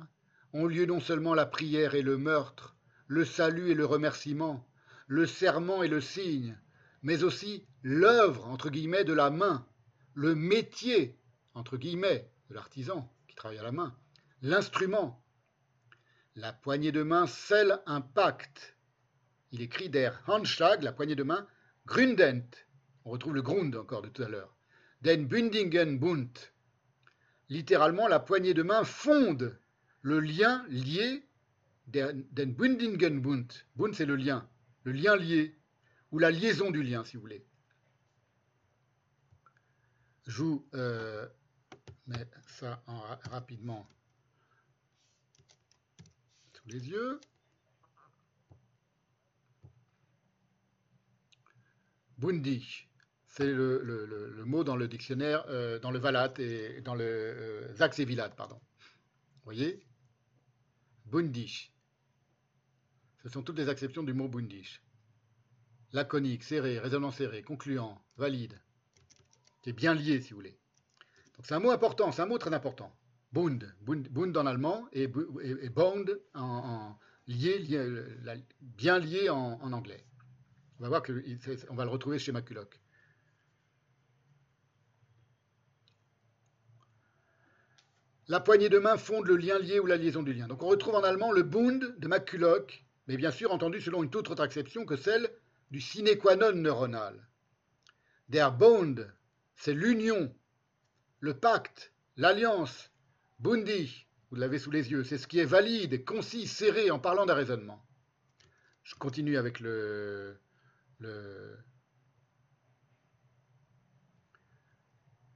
ont 0.54 0.66
lieu 0.66 0.86
non 0.86 1.00
seulement 1.00 1.36
la 1.36 1.46
prière 1.46 1.94
et 1.94 2.02
le 2.02 2.18
meurtre, 2.18 2.76
le 3.08 3.26
salut 3.26 3.70
et 3.70 3.76
le 3.76 3.86
remerciement, 3.86 4.68
le 5.08 5.28
serment 5.28 5.84
et 5.84 5.88
le 5.88 6.02
signe, 6.02 6.58
mais 7.04 7.24
aussi 7.24 7.68
l'œuvre, 7.84 8.48
entre 8.48 8.72
guillemets, 8.72 9.04
de 9.04 9.14
la 9.14 9.30
main, 9.30 9.68
le 10.16 10.34
métier 10.34 11.20
entre 11.56 11.78
guillemets, 11.78 12.30
de 12.50 12.54
l'artisan 12.54 13.12
qui 13.28 13.36
travaille 13.36 13.58
à 13.58 13.64
la 13.64 13.72
main, 13.72 13.98
l'instrument. 14.42 15.24
La 16.36 16.54
poignée 16.54 16.92
de 16.92 17.02
main 17.02 17.28
scelle 17.28 17.80
un 17.86 18.02
pacte. 18.02 18.78
Il 19.52 19.62
écrit 19.62 19.90
der 19.90 20.22
Handschlag, 20.28 20.84
la 20.84 20.92
poignée 20.92 21.16
de 21.16 21.24
main, 21.24 21.48
Grundent. 21.86 22.56
On 23.06 23.12
retrouve 23.12 23.36
le 23.36 23.42
Grund 23.42 23.76
encore 23.76 24.02
de 24.02 24.10
tout 24.10 24.24
à 24.24 24.30
l'heure. 24.30 24.56
Den 25.02 25.28
Bundingen 25.28 25.98
Bund. 25.98 26.38
Littéralement, 27.48 28.08
la 28.08 28.20
poignée 28.20 28.54
de 28.54 28.64
main 28.64 28.84
fonde 28.84 29.58
le 30.02 30.20
lien 30.20 30.66
lié. 30.68 31.26
Den 31.88 32.54
Bundingen 32.54 33.22
Bund. 33.22 33.52
Bund, 33.76 33.94
c'est 33.94 34.06
le 34.06 34.16
lien. 34.16 34.50
Le 34.84 34.92
lien 34.92 35.16
lié. 35.16 35.58
Ou 36.12 36.20
la 36.20 36.32
liaison 36.32 36.70
du 36.70 36.84
lien, 36.84 37.06
si 37.06 37.16
vous 37.16 37.22
voulez. 37.22 37.46
Je 40.28 40.42
vous 40.42 40.68
euh, 40.74 41.28
mets 42.08 42.28
ça 42.48 42.84
rapidement 43.32 43.88
sous 46.54 46.70
les 46.70 46.88
yeux. 46.88 47.20
Bundi, 52.18 52.88
c'est 53.28 53.52
le, 53.52 54.44
mot 54.46 54.64
dans 54.64 54.78
le 54.78 54.88
dictionnaire, 54.88 55.44
euh, 55.50 55.80
dans 55.80 55.92
le 55.92 56.00
Valat 56.00 56.34
et 56.38 56.82
dans 56.82 56.96
le 56.96 57.04
euh, 57.04 57.76
Zax 57.76 58.00
pardon. 58.38 58.56
Vous 58.56 59.44
voyez? 59.44 59.86
Bundish. 61.06 61.72
Ce 63.22 63.30
sont 63.30 63.44
toutes 63.44 63.58
les 63.58 63.70
acceptions 63.70 64.04
du 64.04 64.14
mot 64.14 64.28
bundish. 64.28 64.82
Laconique, 65.92 66.44
serré, 66.44 66.80
résonant 66.80 67.12
serré, 67.12 67.44
concluant, 67.44 68.02
valide. 68.18 68.60
C'est 69.64 69.74
bien 69.74 69.94
lié, 69.94 70.22
si 70.22 70.32
vous 70.32 70.38
voulez. 70.38 70.58
C'est 71.44 71.54
un 71.54 71.60
mot 71.60 71.72
important, 71.72 72.12
c'est 72.12 72.22
un 72.22 72.28
mot 72.28 72.38
très 72.38 72.54
important. 72.54 72.96
Bund, 73.32 73.70
bund, 73.82 74.38
en 74.38 74.46
allemand 74.46 74.88
et, 74.94 75.08
bond 75.08 76.06
en, 76.34 76.98
lié, 77.28 77.60
bien 78.62 79.00
lié 79.00 79.30
en, 79.30 79.74
anglais. 79.74 80.06
On 80.80 80.84
va 80.84 80.90
voir 80.90 81.04
va 81.04 81.84
le 81.84 81.90
retrouver 81.90 82.20
chez 82.20 82.32
Maculoc. 82.32 82.80
La 88.28 88.40
poignée 88.40 88.70
de 88.70 88.80
main 88.80 88.98
fonde 88.98 89.28
le 89.28 89.36
lien 89.36 89.60
lié 89.60 89.80
ou 89.80 89.86
la 89.86 89.98
liaison 89.98 90.24
du 90.24 90.34
lien. 90.34 90.48
Donc 90.48 90.64
on 90.64 90.68
retrouve 90.68 90.96
en 90.96 91.04
allemand 91.04 91.32
le 91.32 91.44
Bund 91.44 91.96
de 92.00 92.08
Maculoc, 92.08 92.84
mais 93.08 93.18
bien 93.18 93.30
sûr 93.30 93.52
entendu 93.52 93.80
selon 93.80 94.02
une 94.02 94.10
toute 94.10 94.30
autre 94.32 94.42
acception 94.42 94.86
que 94.86 94.96
celle 94.96 95.30
du 95.70 95.80
sine 95.80 96.18
qua 96.18 96.36
non 96.36 96.54
neuronal. 96.54 97.28
Der 98.30 98.52
Bund, 98.52 99.14
c'est 99.56 99.76
l'union, 99.76 100.34
le 101.26 101.34
pacte, 101.34 101.92
l'alliance. 102.18 102.92
Bundi, 103.40 104.06
vous 104.30 104.38
l'avez 104.38 104.60
sous 104.60 104.72
les 104.72 104.92
yeux, 104.92 105.04
c'est 105.04 105.18
ce 105.18 105.28
qui 105.28 105.40
est 105.40 105.46
valide, 105.46 106.06
concis, 106.06 106.48
serré 106.48 106.92
en 106.92 107.00
parlant 107.00 107.26
d'un 107.26 107.34
raisonnement. 107.34 107.84
Je 108.84 108.94
continue 108.96 109.36
avec 109.36 109.60
le, 109.60 110.40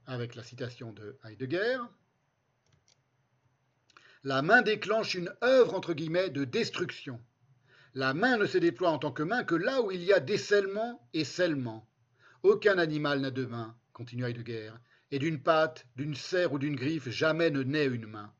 avec 0.06 0.36
la 0.36 0.44
citation 0.44 0.92
de 0.92 1.18
Heidegger. 1.24 1.78
La 4.22 4.42
main 4.42 4.62
déclenche 4.62 5.14
une 5.14 5.34
œuvre, 5.42 5.74
entre 5.74 5.92
guillemets, 5.92 6.30
de 6.30 6.44
destruction. 6.44 7.20
La 7.94 8.14
main 8.14 8.36
ne 8.36 8.46
se 8.46 8.58
déploie 8.58 8.90
en 8.90 8.98
tant 9.00 9.10
que 9.10 9.24
main 9.24 9.42
que 9.42 9.56
là 9.56 9.82
où 9.82 9.90
il 9.90 10.04
y 10.04 10.12
a 10.12 10.20
décellement 10.20 11.08
et 11.14 11.24
scellement. 11.24 11.90
Aucun 12.44 12.78
animal 12.78 13.20
n'a 13.20 13.32
de 13.32 13.44
main, 13.44 13.76
continue 13.92 14.24
Heidegger, 14.24 14.72
et 15.10 15.18
d'une 15.18 15.42
patte, 15.42 15.86
d'une 15.96 16.14
serre 16.14 16.52
ou 16.52 16.58
d'une 16.58 16.76
griffe, 16.76 17.08
jamais 17.08 17.50
ne 17.50 17.62
naît 17.62 17.86
une 17.86 18.06
main. 18.06 18.32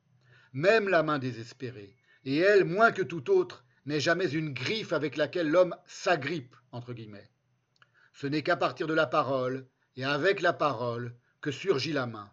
Même 0.53 0.89
la 0.89 1.03
main 1.03 1.19
désespérée, 1.19 1.97
et 2.25 2.37
elle, 2.39 2.65
moins 2.65 2.93
que 2.93 3.03
tout 3.03 3.31
autre, 3.31 3.65
n'est 3.87 4.01
jamais 4.01 4.31
une 4.31 4.53
griffe 4.53 4.93
avec 4.93 5.17
laquelle 5.17 5.49
l'homme 5.49 5.75
s'agrippe, 5.87 6.55
entre 6.73 6.93
guillemets. 6.93 7.31
Ce 8.13 8.27
n'est 8.27 8.43
qu'à 8.43 8.57
partir 8.57 8.87
de 8.87 8.95
la 8.95 9.07
parole, 9.07 9.67
et 9.97 10.05
avec 10.05 10.41
la 10.41 10.53
parole, 10.53 11.15
que 11.41 11.51
surgit 11.51 11.93
la 11.93 12.07
main. 12.07 12.31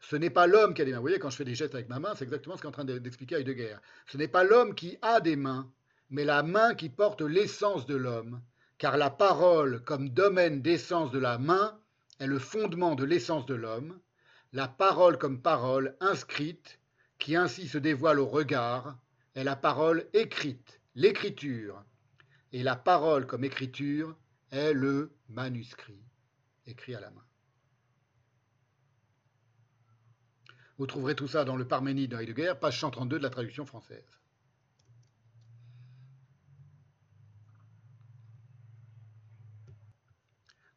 Ce 0.00 0.16
n'est 0.16 0.30
pas 0.30 0.46
l'homme 0.46 0.74
qui 0.74 0.82
a 0.82 0.84
des 0.84 0.92
mains. 0.92 0.98
Vous 0.98 1.02
voyez, 1.02 1.18
quand 1.18 1.30
je 1.30 1.36
fais 1.36 1.44
des 1.44 1.54
gestes 1.54 1.74
avec 1.74 1.88
ma 1.88 2.00
main, 2.00 2.14
c'est 2.14 2.24
exactement 2.24 2.56
ce 2.56 2.62
qu'est 2.62 2.68
en 2.68 2.72
train 2.72 2.84
d'expliquer 2.84 3.36
Heidegger. 3.36 3.76
Ce 4.06 4.16
n'est 4.16 4.28
pas 4.28 4.44
l'homme 4.44 4.74
qui 4.74 4.96
a 5.02 5.20
des 5.20 5.36
mains, 5.36 5.70
mais 6.08 6.24
la 6.24 6.42
main 6.42 6.74
qui 6.74 6.88
porte 6.88 7.20
l'essence 7.20 7.86
de 7.86 7.96
l'homme, 7.96 8.40
car 8.78 8.96
la 8.96 9.10
parole, 9.10 9.84
comme 9.84 10.08
domaine 10.08 10.62
d'essence 10.62 11.10
de 11.10 11.18
la 11.18 11.38
main, 11.38 11.79
est 12.20 12.26
le 12.26 12.38
fondement 12.38 12.94
de 12.94 13.04
l'essence 13.04 13.46
de 13.46 13.54
l'homme, 13.54 13.98
la 14.52 14.68
parole 14.68 15.18
comme 15.18 15.42
parole 15.42 15.96
inscrite, 16.00 16.78
qui 17.18 17.34
ainsi 17.34 17.66
se 17.66 17.78
dévoile 17.78 18.20
au 18.20 18.26
regard, 18.26 18.98
est 19.34 19.44
la 19.44 19.56
parole 19.56 20.06
écrite, 20.12 20.80
l'écriture, 20.94 21.82
et 22.52 22.62
la 22.62 22.76
parole 22.76 23.26
comme 23.26 23.44
écriture 23.44 24.16
est 24.50 24.72
le 24.72 25.16
manuscrit, 25.28 26.02
écrit 26.66 26.94
à 26.94 27.00
la 27.00 27.10
main. 27.10 27.24
Vous 30.78 30.86
trouverez 30.86 31.14
tout 31.14 31.28
ça 31.28 31.44
dans 31.44 31.56
le 31.56 31.66
Parménide 31.66 32.10
de 32.10 32.52
page 32.54 32.80
132 32.80 33.18
de 33.18 33.22
la 33.22 33.30
traduction 33.30 33.66
française. 33.66 34.19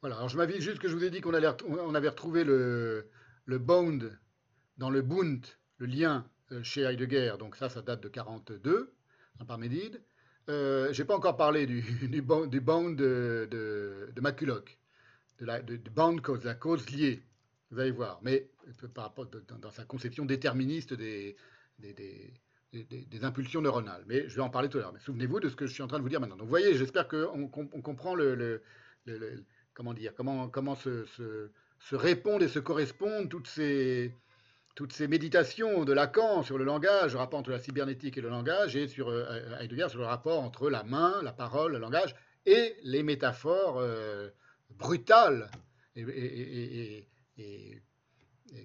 Voilà, 0.04 0.18
alors 0.18 0.28
je 0.28 0.36
m'avise 0.36 0.60
juste 0.60 0.80
que 0.80 0.90
je 0.90 0.96
vous 0.98 1.06
ai 1.06 1.10
dit 1.10 1.22
qu'on 1.22 1.34
avait 1.34 2.10
retrouvé 2.10 2.44
le, 2.44 3.10
le 3.46 3.58
bound 3.58 4.20
dans 4.76 4.90
le 4.90 5.02
Bund, 5.02 5.46
le 5.78 5.86
lien 5.86 6.30
euh, 6.52 6.62
chez 6.62 6.82
Heidegger, 6.82 7.36
donc 7.40 7.56
ça, 7.56 7.70
ça 7.70 7.82
date 7.82 8.04
de 8.04 8.10
42, 8.10 8.94
un 9.40 9.46
Parménide. 9.46 10.04
Euh, 10.50 10.92
je 10.92 11.02
n'ai 11.02 11.08
pas 11.08 11.16
encore 11.16 11.38
parlé 11.38 11.66
du, 11.66 11.82
du, 12.10 12.22
bound, 12.22 12.50
de, 12.52 13.48
de, 13.50 14.20
Maculoc, 14.20 14.78
de, 15.40 15.78
bound 15.90 16.20
cause, 16.20 16.44
la 16.44 16.56
cause 16.56 16.90
liée. 16.90 17.24
Vous 17.72 17.80
allez 17.80 17.92
voir. 17.92 18.20
Mais 18.24 18.50
par 18.94 19.06
rapport, 19.06 19.26
dans 19.28 19.72
sa 19.72 19.86
conception 19.86 20.26
déterministe 20.26 20.94
des, 20.94 21.38
des, 21.80 23.24
impulsions 23.24 23.62
neuronales. 23.62 24.04
Mais 24.06 24.28
je 24.28 24.36
vais 24.36 24.42
en 24.42 24.50
parler 24.50 24.68
tout 24.68 24.80
à 24.80 24.82
l'heure. 24.82 24.92
Mais 24.92 25.00
souvenez-vous 25.00 25.40
de 25.40 25.48
ce 25.48 25.56
que 25.56 25.66
je 25.66 25.72
suis 25.74 25.82
en 25.82 25.88
train 25.88 26.00
de 26.00 26.04
vous 26.04 26.10
dire 26.10 26.20
maintenant. 26.20 26.36
Donc 26.36 26.48
vous 26.48 26.50
voyez, 26.50 26.76
j'espère 26.76 27.08
qu'on 27.08 27.50
on 27.56 27.82
comprend 27.82 28.16
le, 28.16 28.62
comment 29.74 29.94
dire, 29.94 30.14
comment, 30.16 30.50
comment 30.50 30.76
se, 30.76 31.06
se, 31.06 31.96
répondent 31.96 32.44
et 32.44 32.48
se 32.48 32.60
correspondent 32.60 33.30
toutes 33.30 33.48
ces, 33.48 34.16
toutes 34.76 34.94
ces 34.94 35.08
méditations 35.08 35.86
de 35.86 35.94
Lacan 35.94 36.44
sur 36.44 36.58
le 36.58 36.64
langage, 36.64 37.14
le 37.14 37.20
rapport 37.20 37.40
entre 37.40 37.52
la 37.52 37.60
cybernétique 37.60 38.18
et 38.18 38.22
le 38.22 38.30
langage, 38.30 38.76
et 38.76 38.88
sur 38.88 39.10
euh, 39.10 39.58
Heidegger 39.60 39.90
sur 39.90 40.00
le 40.00 40.06
rapport 40.06 40.42
entre 40.42 40.70
la 40.70 40.84
main, 40.84 41.22
la 41.24 41.34
parole, 41.34 41.74
le 41.74 41.80
langage, 41.80 42.16
et 42.46 42.76
les 42.84 43.04
métaphores 43.04 43.80
euh, 43.80 44.30
brutales 44.72 45.50
et, 45.96 47.08
et, 47.38 47.82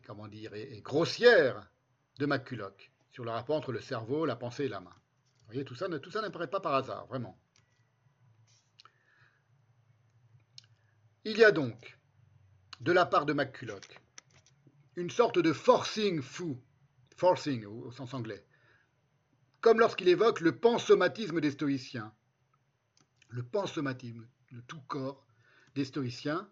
comment 0.06 0.28
dire, 0.28 0.54
et, 0.54 0.80
grossière 0.80 1.70
de 2.18 2.26
McCulloch 2.26 2.90
sur 3.10 3.24
le 3.24 3.30
rapport 3.30 3.56
entre 3.56 3.72
le 3.72 3.80
cerveau, 3.80 4.26
la 4.26 4.36
pensée 4.36 4.64
et 4.64 4.68
la 4.68 4.80
main. 4.80 4.94
Voyez, 5.46 5.64
tout 5.64 5.74
ça, 5.74 5.88
tout 5.98 6.10
ça 6.10 6.20
n'apparaît 6.20 6.48
pas 6.50 6.60
par 6.60 6.74
hasard, 6.74 7.06
vraiment. 7.06 7.38
Il 11.30 11.36
y 11.36 11.44
a 11.44 11.52
donc, 11.52 11.98
de 12.80 12.90
la 12.90 13.04
part 13.04 13.26
de 13.26 13.34
McCulloch, 13.34 14.00
une 14.96 15.10
sorte 15.10 15.38
de 15.38 15.52
forcing 15.52 16.22
fou, 16.22 16.58
forcing 17.16 17.66
au, 17.66 17.92
sens 17.92 18.14
anglais, 18.14 18.46
comme 19.60 19.78
lorsqu'il 19.78 20.08
évoque 20.08 20.40
le 20.40 20.56
pansomatisme 20.56 21.42
des 21.42 21.50
stoïciens. 21.50 22.14
Le 23.28 23.42
pansomatisme, 23.42 24.26
le 24.52 24.62
tout 24.62 24.80
corps 24.88 25.26
des 25.74 25.84
stoïciens, 25.84 26.50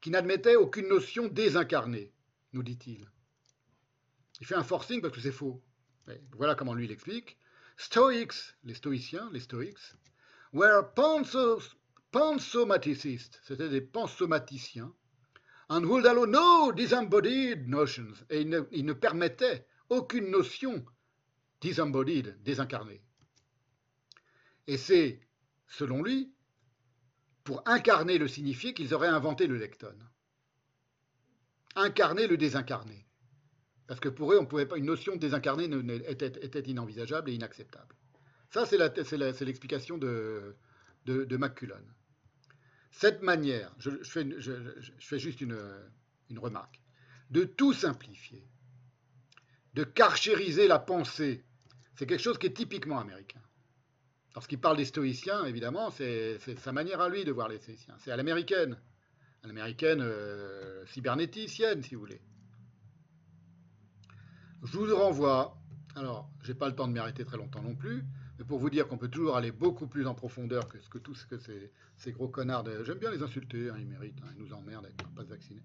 qui 0.00 0.08
n'admettait 0.08 0.56
aucune 0.56 0.88
notion 0.88 1.28
désincarnée, 1.28 2.10
nous 2.54 2.62
dit-il. 2.62 3.06
Il 4.40 4.46
fait 4.46 4.54
un 4.54 4.64
forcing 4.64 5.02
parce 5.02 5.12
que 5.12 5.20
c'est 5.20 5.32
faux. 5.32 5.62
voilà 6.32 6.54
comment 6.54 6.72
lui 6.72 6.88
l'explique. 6.88 7.36
Stoics, 7.76 8.56
les 8.64 8.74
stoïciens, 8.74 9.28
les 9.34 9.40
stoïcs, 9.40 9.92
were 10.54 10.94
pansomaticists, 12.14 13.40
c'était 13.42 13.68
des 13.68 13.80
pansomaticiens, 13.80 14.94
and 15.68 15.84
would 15.84 16.06
allow 16.06 16.26
no 16.26 16.70
disembodied 16.70 17.66
notions, 17.66 18.14
et 18.30 18.42
ils 18.42 18.48
ne, 18.48 18.60
ne 18.70 18.92
permettaient 18.92 19.66
aucune 19.88 20.30
notion 20.30 20.84
disembodied, 21.60 22.36
désincarnée. 22.44 23.02
Et 24.68 24.76
c'est, 24.76 25.20
selon 25.66 26.04
lui, 26.04 26.32
pour 27.42 27.62
incarner 27.66 28.16
le 28.18 28.28
signifié 28.28 28.74
qu'ils 28.74 28.94
auraient 28.94 29.08
inventé 29.08 29.48
le 29.48 29.56
lecton. 29.56 29.98
Incarner 31.74 32.28
le 32.28 32.36
désincarné. 32.36 33.08
Parce 33.88 33.98
que 33.98 34.08
pour 34.08 34.32
eux, 34.32 34.38
on 34.38 34.46
pouvait 34.46 34.66
pas, 34.66 34.78
une 34.78 34.86
notion 34.86 35.16
de 35.16 35.20
désincarné 35.20 35.64
était, 36.06 36.60
inenvisageable 36.60 37.30
et 37.30 37.34
inacceptable. 37.34 37.96
Ça, 38.50 38.66
c'est 38.66 38.78
l'explication 39.44 39.98
de, 39.98 40.54
de. 41.06 41.36
Cette 42.96 43.22
manière, 43.22 43.74
je, 43.78 43.90
fais, 44.04 45.18
juste 45.18 45.40
une, 45.40 45.58
une 46.30 46.38
remarque, 46.38 46.80
de 47.28 47.42
tout 47.42 47.72
simplifier, 47.72 48.46
de 49.74 49.82
carchériser 49.82 50.68
la 50.68 50.78
pensée, 50.78 51.44
c'est 51.96 52.06
quelque 52.06 52.22
chose 52.22 52.38
qui 52.38 52.46
est 52.46 52.56
typiquement 52.56 53.00
américain. 53.00 53.40
Lorsqu'il 54.36 54.60
parle 54.60 54.76
des 54.76 54.84
stoïciens, 54.84 55.44
évidemment, 55.44 55.90
c'est 55.90 56.38
sa 56.58 56.70
manière 56.70 57.00
à 57.00 57.08
lui 57.08 57.24
de 57.24 57.32
voir 57.32 57.48
les 57.48 57.58
stoïciens. 57.58 57.96
C'est 57.98 58.12
à 58.12 58.16
l'américaine, 58.16 58.76
à 59.42 59.48
l'américaine 59.48 60.00
euh, 60.00 60.86
si 60.86 61.00
vous 61.00 62.00
voulez. 62.00 62.22
Je 64.62 64.78
vous 64.78 64.96
renvoie, 64.96 65.58
alors, 65.96 66.30
je 66.42 66.52
n'ai 66.52 66.58
pas 66.58 66.68
le 66.68 66.76
temps 66.76 66.86
de 66.86 66.92
m'arrêter 66.92 67.24
très 67.24 67.36
longtemps 67.38 67.62
non 67.62 67.74
plus, 67.74 68.04
mais 68.38 68.44
pour 68.44 68.58
vous 68.58 68.70
dire 68.70 68.88
qu'on 68.88 68.98
peut 68.98 69.08
toujours 69.08 69.36
aller 69.36 69.52
beaucoup 69.52 69.86
plus 69.86 70.06
en 70.06 70.14
profondeur 70.14 70.68
que 70.68 70.80
ce 70.80 70.88
que 70.88 70.98
tous 70.98 71.24
que 71.24 71.38
ces, 71.38 72.12
gros 72.12 72.28
connards, 72.28 72.64
j'aime 72.84 72.98
bien 72.98 73.10
les 73.10 73.22
insulter, 73.22 73.70
hein, 73.70 73.76
ils 73.78 73.86
méritent, 73.86 74.20
hein, 74.22 74.32
ils 74.36 74.42
nous 74.42 74.52
emmerdent 74.52 74.86
avec 74.86 75.00
leur 75.00 75.10
passe 75.12 75.28
vacciné. 75.28 75.62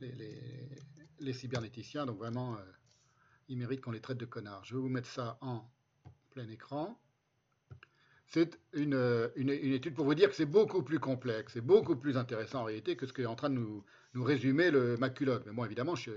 les, 0.00 1.32
cybernéticiens, 1.32 2.06
donc 2.06 2.18
vraiment, 2.18 2.54
euh, 2.54 2.62
ils 3.48 3.58
méritent 3.58 3.82
qu'on 3.82 3.92
les 3.92 4.00
traite 4.00 4.18
de 4.18 4.24
connards. 4.24 4.64
Je 4.64 4.74
vais 4.74 4.80
vous 4.80 4.88
mettre 4.88 5.08
ça 5.08 5.38
en 5.40 5.68
plein 6.30 6.48
écran. 6.48 6.98
C'est 8.28 8.58
une, 8.72 8.94
étude 9.36 9.94
pour 9.94 10.04
vous 10.04 10.14
dire 10.14 10.28
que 10.28 10.34
c'est 10.34 10.46
beaucoup 10.46 10.82
plus 10.82 10.98
complexe, 10.98 11.52
c'est 11.52 11.60
beaucoup 11.60 11.94
plus 11.94 12.16
intéressant 12.16 12.62
en 12.62 12.64
réalité 12.64 12.96
que 12.96 13.06
ce 13.06 13.12
qu'est 13.12 13.26
en 13.26 13.36
train 13.36 13.50
de 13.50 13.54
nous, 13.54 13.84
résumer 14.14 14.70
le 14.70 14.96
maculogue. 14.96 15.42
Mais 15.46 15.52
bon, 15.52 15.64
évidemment, 15.64 15.94
je, 15.94 16.10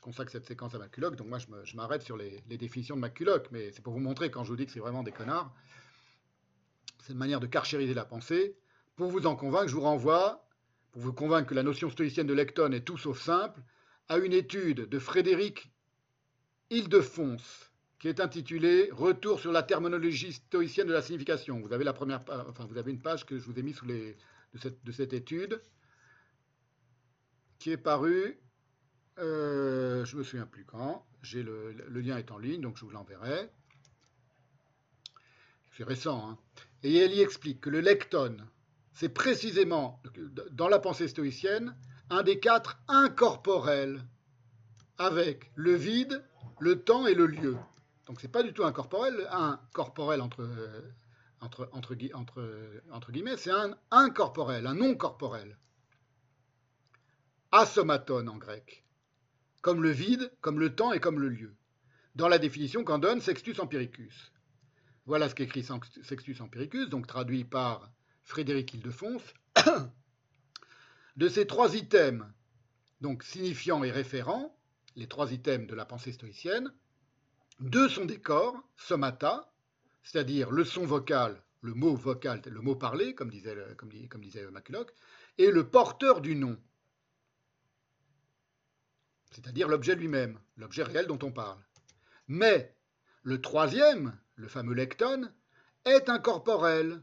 consacre 0.00 0.32
cette 0.32 0.46
séquence 0.46 0.74
à 0.74 0.78
maculogue, 0.78 1.16
donc 1.16 1.28
moi 1.28 1.38
je 1.38 1.76
m'arrête 1.76 2.02
sur 2.02 2.16
les, 2.16 2.42
définitions 2.48 2.96
de 2.96 3.00
maculogue, 3.00 3.46
mais 3.50 3.70
c'est 3.72 3.82
pour 3.82 3.92
vous 3.92 4.00
montrer 4.00 4.30
quand 4.30 4.44
je 4.44 4.50
vous 4.50 4.56
dis 4.56 4.66
que 4.66 4.72
c'est 4.72 4.80
vraiment 4.80 5.02
des 5.02 5.12
connards. 5.12 5.54
C'est 7.00 7.12
une 7.12 7.18
manière 7.18 7.40
de 7.40 7.46
carchériser 7.46 7.94
la 7.94 8.04
pensée. 8.04 8.56
Pour 8.96 9.10
vous 9.10 9.26
en 9.26 9.36
convaincre, 9.36 9.68
je 9.68 9.74
vous 9.74 9.82
renvoie 9.82 10.46
pour 10.96 11.02
vous 11.02 11.12
convaincre 11.12 11.50
que 11.50 11.54
la 11.54 11.62
notion 11.62 11.90
stoïcienne 11.90 12.26
de 12.26 12.32
Lecton 12.32 12.72
est 12.72 12.80
tout 12.80 12.96
sauf 12.96 13.20
simple, 13.20 13.60
à 14.08 14.16
une 14.16 14.32
étude 14.32 14.88
de 14.88 14.98
Frédéric 14.98 15.70
Ildefonse, 16.70 17.70
qui 17.98 18.08
est 18.08 18.18
intitulée 18.18 18.88
Retour 18.92 19.38
sur 19.40 19.52
la 19.52 19.62
terminologie 19.62 20.32
stoïcienne 20.32 20.86
de 20.86 20.94
la 20.94 21.02
signification. 21.02 21.60
Vous 21.60 21.74
avez, 21.74 21.84
la 21.84 21.92
première, 21.92 22.22
enfin, 22.48 22.64
vous 22.64 22.78
avez 22.78 22.92
une 22.92 23.02
page 23.02 23.26
que 23.26 23.38
je 23.38 23.44
vous 23.44 23.58
ai 23.58 23.62
mise 23.62 23.78
de, 23.82 24.92
cette, 24.92 25.12
étude, 25.12 25.60
qui 27.58 27.72
est 27.72 27.76
parue, 27.76 28.40
euh, 29.18 30.04
je 30.04 30.16
me 30.16 30.22
souviens 30.22 30.46
plus 30.46 30.64
quand, 30.64 31.06
le, 31.32 32.00
lien 32.00 32.16
est 32.18 32.30
en 32.30 32.38
ligne, 32.38 32.60
donc 32.60 32.76
je 32.76 32.84
vous 32.84 32.90
l'enverrai. 32.90 33.50
C'est 35.76 35.84
récent. 35.84 36.30
Hein. 36.30 36.38
Et 36.82 36.96
elle 36.96 37.12
y 37.12 37.20
explique 37.20 37.60
que 37.60 37.70
le 37.70 37.80
lecton, 37.80 38.36
c'est 38.92 39.08
précisément, 39.08 40.00
dans 40.52 40.68
la 40.68 40.78
pensée 40.78 41.08
stoïcienne, 41.08 41.74
un 42.10 42.22
des 42.22 42.38
quatre 42.38 42.78
incorporels, 42.88 44.02
avec 44.98 45.50
le 45.54 45.74
vide, 45.74 46.24
le 46.60 46.82
temps 46.82 47.06
et 47.06 47.14
le 47.14 47.26
lieu. 47.26 47.56
Donc 48.06 48.20
c'est 48.20 48.28
pas 48.28 48.42
du 48.42 48.52
tout 48.52 48.64
un 48.64 48.72
corporel, 48.72 49.26
un 49.30 49.60
corporel 49.72 50.20
entre, 50.20 50.48
entre, 51.40 51.68
entre, 51.72 51.96
entre, 52.92 53.12
guillemets, 53.12 53.36
c'est 53.36 53.50
un 53.50 53.76
incorporel, 53.90 54.66
un 54.66 54.74
non 54.74 54.94
corporel. 54.94 55.58
Asomaton 57.52 58.26
en 58.28 58.36
grec, 58.36 58.85
comme 59.66 59.82
le 59.82 59.90
vide, 59.90 60.30
comme 60.42 60.60
le 60.60 60.76
temps 60.76 60.92
et 60.92 61.00
comme 61.00 61.18
le 61.18 61.28
lieu, 61.28 61.56
dans 62.14 62.28
la 62.28 62.38
définition 62.38 62.84
qu'en 62.84 63.00
donne 63.00 63.20
Sextus 63.20 63.58
Empiricus. 63.58 64.30
Voilà 65.06 65.28
ce 65.28 65.34
qu'écrit 65.34 65.66
Sextus 66.04 66.40
Empiricus, 66.40 66.88
donc 66.88 67.08
traduit 67.08 67.42
par 67.42 67.90
Frédéric 68.22 68.74
Ildefonse, 68.74 69.34
de 71.16 71.28
ces 71.28 71.48
trois 71.48 71.74
items, 71.74 72.24
donc 73.00 73.24
signifiant 73.24 73.82
et 73.82 73.90
référent, 73.90 74.56
les 74.94 75.08
trois 75.08 75.32
items 75.32 75.66
de 75.66 75.74
la 75.74 75.84
pensée 75.84 76.12
stoïcienne, 76.12 76.72
deux 77.58 77.88
sont 77.88 78.04
des 78.04 78.20
corps, 78.20 78.56
somata, 78.76 79.52
c'est-à-dire 80.04 80.52
le 80.52 80.62
son 80.62 80.86
vocal, 80.86 81.42
le 81.62 81.74
mot 81.74 81.96
vocal, 81.96 82.40
le 82.48 82.60
mot 82.60 82.76
parlé, 82.76 83.16
comme 83.16 83.30
disait, 83.30 83.56
comme, 83.76 83.90
et 85.38 85.50
le 85.50 85.68
porteur 85.68 86.20
du 86.20 86.36
nom, 86.36 86.56
c'est-à-dire 89.36 89.68
l'objet 89.68 89.94
lui-même, 89.94 90.38
l'objet 90.56 90.82
réel 90.82 91.06
dont 91.06 91.18
on 91.22 91.30
parle. 91.30 91.58
Mais 92.26 92.74
le 93.22 93.42
troisième, 93.42 94.18
le 94.36 94.48
fameux 94.48 94.72
lecton, 94.72 95.30
est 95.84 96.08
incorporel, 96.08 97.02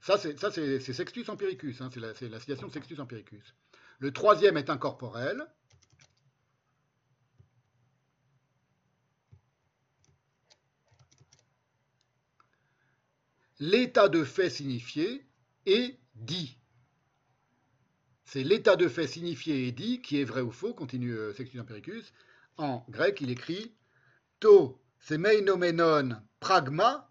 ça, 0.00 0.16
c'est 0.16 0.92
Sextus 0.94 1.28
Empiricus, 1.28 1.82
hein, 1.82 1.90
c'est 1.92 2.00
la, 2.00 2.14
la, 2.28 2.40
citation 2.40 2.68
de 2.68 2.72
Sextus 2.72 2.98
Empiricus. 2.98 3.54
Le 3.98 4.10
troisième 4.10 4.56
est 4.56 4.70
incorporel. 4.70 5.46
L'état 13.58 14.08
de 14.08 14.24
fait 14.24 14.48
signifié 14.48 15.26
est 15.66 16.00
dit. 16.14 16.59
C'est 18.32 18.44
l'état 18.44 18.76
de 18.76 18.86
fait 18.86 19.08
signifié 19.08 19.66
et 19.66 19.72
dit 19.72 20.00
qui 20.02 20.20
est 20.20 20.24
vrai 20.24 20.40
ou 20.40 20.52
faux, 20.52 20.72
continue 20.72 21.16
euh, 21.16 21.32
Sextus 21.32 21.60
Empiricus. 21.60 22.12
En 22.58 22.86
grec, 22.88 23.20
il 23.20 23.28
écrit 23.28 23.74
To 24.38 24.80
semeinomenon 25.00 26.22
pragma 26.38 27.10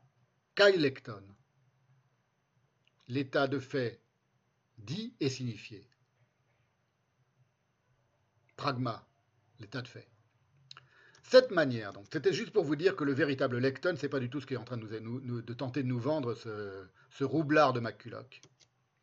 kai 0.56 0.78
lecton 0.78 1.22
l'état 3.10 3.50
de 3.50 3.60
fait 3.60 4.00
dit 4.78 5.14
et 5.20 5.28
signifié. 5.28 5.86
Pragma, 8.56 9.06
l'état 9.60 9.82
de 9.82 9.90
fait. 9.90 10.08
Cette 11.24 11.52
manière, 11.52 11.92
donc, 11.92 12.06
c'était 12.14 12.32
juste 12.32 12.54
pour 12.54 12.64
vous 12.64 12.78
dire 12.78 12.96
que 12.96 13.04
le 13.04 13.12
véritable 13.12 13.58
lecton, 13.58 13.96
c'est 13.98 14.08
pas 14.08 14.22
du 14.22 14.30
tout 14.30 14.40
ce 14.40 14.46
qui 14.46 14.54
est 14.54 14.58
en 14.58 14.64
train 14.64 14.78
de 14.78 15.54
tenter 15.54 15.84
de 15.84 15.88
nous 15.90 16.00
vendre 16.00 16.34
ce, 16.34 17.24
roublard 17.26 17.74
de 17.74 17.82
McCulloch, 17.82 18.40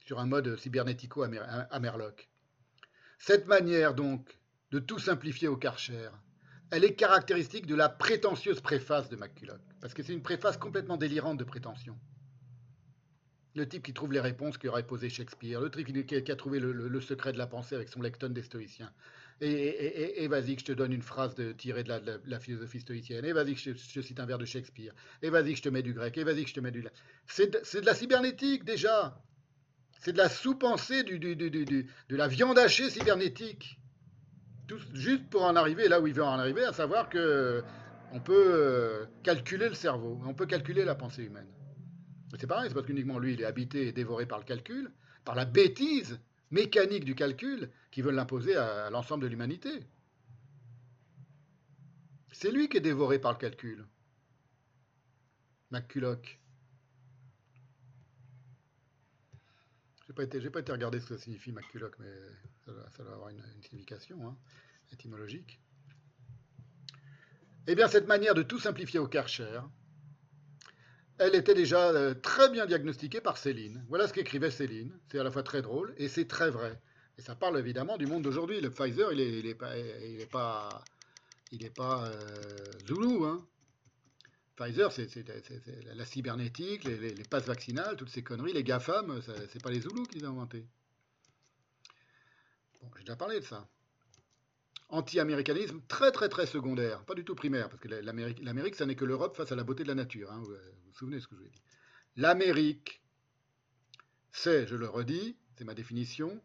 sur 0.06 0.18
un 0.18 0.26
mode 0.26 0.56
cybernético-amerloc. 0.56 2.28
Cette 3.18 3.46
manière, 3.46 3.94
donc, 3.94 4.38
de 4.70 4.78
tout 4.78 4.98
simplifier 4.98 5.48
au 5.48 5.56
Karcher, 5.56 6.10
elle 6.70 6.84
est 6.84 6.94
caractéristique 6.94 7.66
de 7.66 7.74
la 7.74 7.88
prétentieuse 7.88 8.60
préface 8.60 9.08
de 9.08 9.16
McCulloch, 9.16 9.60
parce 9.80 9.94
que 9.94 10.02
c'est 10.02 10.12
une 10.12 10.22
préface 10.22 10.56
complètement 10.56 10.96
délirante 10.96 11.38
de 11.38 11.44
prétention 11.44 11.98
le 13.56 13.66
type 13.66 13.82
qui 13.82 13.94
trouve 13.94 14.12
les 14.12 14.20
réponses 14.20 14.58
qu'aurait 14.58 14.86
posé 14.86 15.08
Shakespeare, 15.08 15.60
le 15.60 15.70
type 15.70 16.06
qui, 16.06 16.32
a 16.32 16.36
trouvé 16.36 16.60
le, 16.60 17.00
secret 17.00 17.32
de 17.32 17.38
la 17.38 17.46
pensée 17.46 17.74
avec 17.74 17.88
son 17.88 18.02
lecton 18.02 18.28
des 18.28 18.42
stoïciens. 18.42 18.92
Et, 19.40 20.26
vas-y 20.28 20.54
que 20.56 20.60
je 20.60 20.66
te 20.66 20.72
donne 20.72 20.92
une 20.92 21.02
phrase 21.02 21.34
tirée 21.58 21.82
de 21.82 22.20
la, 22.24 22.40
philosophie 22.40 22.80
stoïcienne. 22.80 23.24
Et 23.24 23.32
vas-y 23.32 23.54
que 23.54 23.60
je, 23.60 23.70
je, 23.72 24.00
cite 24.00 24.20
un 24.20 24.26
vers 24.26 24.38
de 24.38 24.44
Shakespeare. 24.44 24.92
Et 25.22 25.30
vas-y 25.30 25.52
que 25.52 25.58
je 25.58 25.62
te 25.62 25.68
mets 25.68 25.82
du 25.82 25.94
grec. 25.94 26.16
Et 26.16 26.24
vas-y 26.24 26.44
que 26.44 26.50
je 26.50 26.54
te 26.54 26.60
mets 26.60 26.70
du... 26.70 26.86
C'est 27.26 27.50
de, 27.50 27.86
la 27.86 27.94
cybernétique 27.94 28.64
déjà. 28.64 29.20
C'est 30.00 30.12
de 30.12 30.18
la 30.18 30.28
sous-pensée, 30.28 31.02
du, 31.02 31.18
de 31.18 32.16
la 32.16 32.28
viande 32.28 32.58
hachée 32.58 32.90
cybernétique. 32.90 33.80
Juste 34.94 35.28
pour 35.30 35.44
en 35.44 35.56
arriver 35.56 35.88
là 35.88 36.00
où 36.00 36.06
il 36.06 36.14
veut 36.14 36.24
en 36.24 36.38
arriver, 36.38 36.64
à 36.64 36.72
savoir 36.72 37.08
que 37.08 37.62
on 38.12 38.20
peut 38.20 38.52
euh, 38.54 39.06
calculer 39.22 39.68
le 39.68 39.74
cerveau, 39.74 40.20
on 40.24 40.34
peut 40.34 40.46
calculer 40.46 40.84
la 40.84 40.94
pensée 40.94 41.24
humaine. 41.24 41.48
C'est 42.38 42.46
pareil, 42.46 42.68
c'est 42.68 42.74
parce 42.74 42.86
qu'uniquement 42.86 43.18
lui, 43.18 43.34
il 43.34 43.40
est 43.40 43.44
habité 43.44 43.88
et 43.88 43.92
dévoré 43.92 44.26
par 44.26 44.38
le 44.38 44.44
calcul, 44.44 44.90
par 45.24 45.34
la 45.34 45.44
bêtise 45.44 46.18
mécanique 46.50 47.04
du 47.04 47.14
calcul 47.14 47.70
qui 47.90 48.02
veulent 48.02 48.14
l'imposer 48.14 48.56
à, 48.56 48.90
l'ensemble 48.90 49.22
de 49.22 49.28
l'humanité. 49.28 49.70
C'est 52.32 52.50
lui 52.50 52.68
qui 52.68 52.76
est 52.76 52.80
dévoré 52.80 53.18
par 53.18 53.32
le 53.32 53.38
calcul. 53.38 53.86
McCulloch. 55.70 56.38
Je 60.02 60.05
n'ai 60.05 60.05
été, 60.24 60.40
pas 60.50 60.60
été 60.60 60.72
regarder 60.72 61.00
ce 61.00 61.06
que 61.06 61.16
signifie 61.16 61.52
McCulloch, 61.52 61.94
mais 61.98 62.12
ça 62.64 62.72
doit, 63.02 63.12
avoir 63.12 63.28
une, 63.28 63.42
signification 63.62 64.28
hein, 64.28 64.36
étymologique. 64.92 65.60
Eh 67.66 67.74
bien, 67.74 67.88
cette 67.88 68.06
manière 68.06 68.34
de 68.34 68.42
tout 68.42 68.60
simplifier 68.60 69.00
au 69.00 69.08
Karcher, 69.08 69.60
elle 71.18 71.34
était 71.34 71.54
déjà 71.54 71.90
euh, 71.90 72.14
très 72.14 72.50
bien 72.50 72.66
diagnostiquée 72.66 73.20
par 73.20 73.38
Céline. 73.38 73.84
Voilà 73.88 74.06
ce 74.06 74.12
qu'écrivait 74.12 74.50
Céline. 74.50 74.92
C'est 75.10 75.18
à 75.18 75.24
la 75.24 75.30
fois 75.30 75.42
très 75.42 75.62
drôle 75.62 75.94
et 75.96 76.08
c'est 76.08 76.28
très 76.28 76.50
vrai. 76.50 76.80
Et 77.18 77.22
ça 77.22 77.34
parle 77.34 77.58
évidemment 77.58 77.96
du 77.96 78.06
monde 78.06 78.22
d'aujourd'hui. 78.22 78.60
Le 78.60 78.70
Pfizer, 78.70 79.12
il 79.12 79.18
n'est 79.18 79.48
est 79.48 79.54
pas, 79.54 79.76
il 79.76 80.20
est 80.20 80.30
pas, 80.30 80.84
il 81.50 81.64
est 81.64 81.74
pas 81.74 82.06
euh, 82.06 82.64
Zoulou. 82.86 83.24
Hein. 83.24 83.46
Pfizer, 84.56 84.90
c'est 84.90 85.10
la 85.94 86.04
cybernétique, 86.06 86.84
les, 86.84 87.12
passes 87.24 87.46
vaccinales, 87.46 87.96
toutes 87.96 88.08
ces 88.08 88.22
conneries. 88.22 88.54
Les 88.54 88.64
GAFAM, 88.64 89.20
c'est 89.50 89.62
pas 89.62 89.70
les 89.70 89.80
Zoulous 89.80 90.04
qui 90.04 90.18
les 90.18 90.26
ont 90.26 90.30
inventés. 90.30 90.66
Bon, 92.80 92.90
j'ai 92.96 93.02
déjà 93.02 93.16
parlé 93.16 93.40
de 93.40 93.44
ça 93.44 93.68
anti-américanisme 94.88 95.80
très 95.88 96.12
très 96.12 96.28
très 96.28 96.46
secondaire, 96.46 97.04
pas 97.04 97.14
du 97.14 97.24
tout 97.24 97.34
primaire, 97.34 97.68
parce 97.68 97.80
que 97.80 97.88
l'Amérique, 97.88 98.76
ça 98.76 98.86
n'est 98.86 98.94
que 98.94 99.04
l'Europe 99.04 99.36
face 99.36 99.52
à 99.52 99.56
la 99.56 99.64
beauté 99.64 99.82
de 99.82 99.88
la 99.88 99.94
nature. 99.94 100.30
Hein, 100.30 100.40
vous, 100.40 100.52
vous, 100.52 100.92
souvenez 100.92 101.16
de 101.16 101.22
ce 101.22 101.26
que 101.28 101.34
je 101.34 101.40
vous 101.40 101.46
ai 101.46 101.50
dit. 101.50 101.62
L'Amérique, 102.16 103.02
c'est, 104.30 104.66
je 104.66 104.76
le 104.76 104.88
redis, 104.88 105.36
c'est 105.56 105.64
ma 105.64 105.74
définition, 105.74 106.40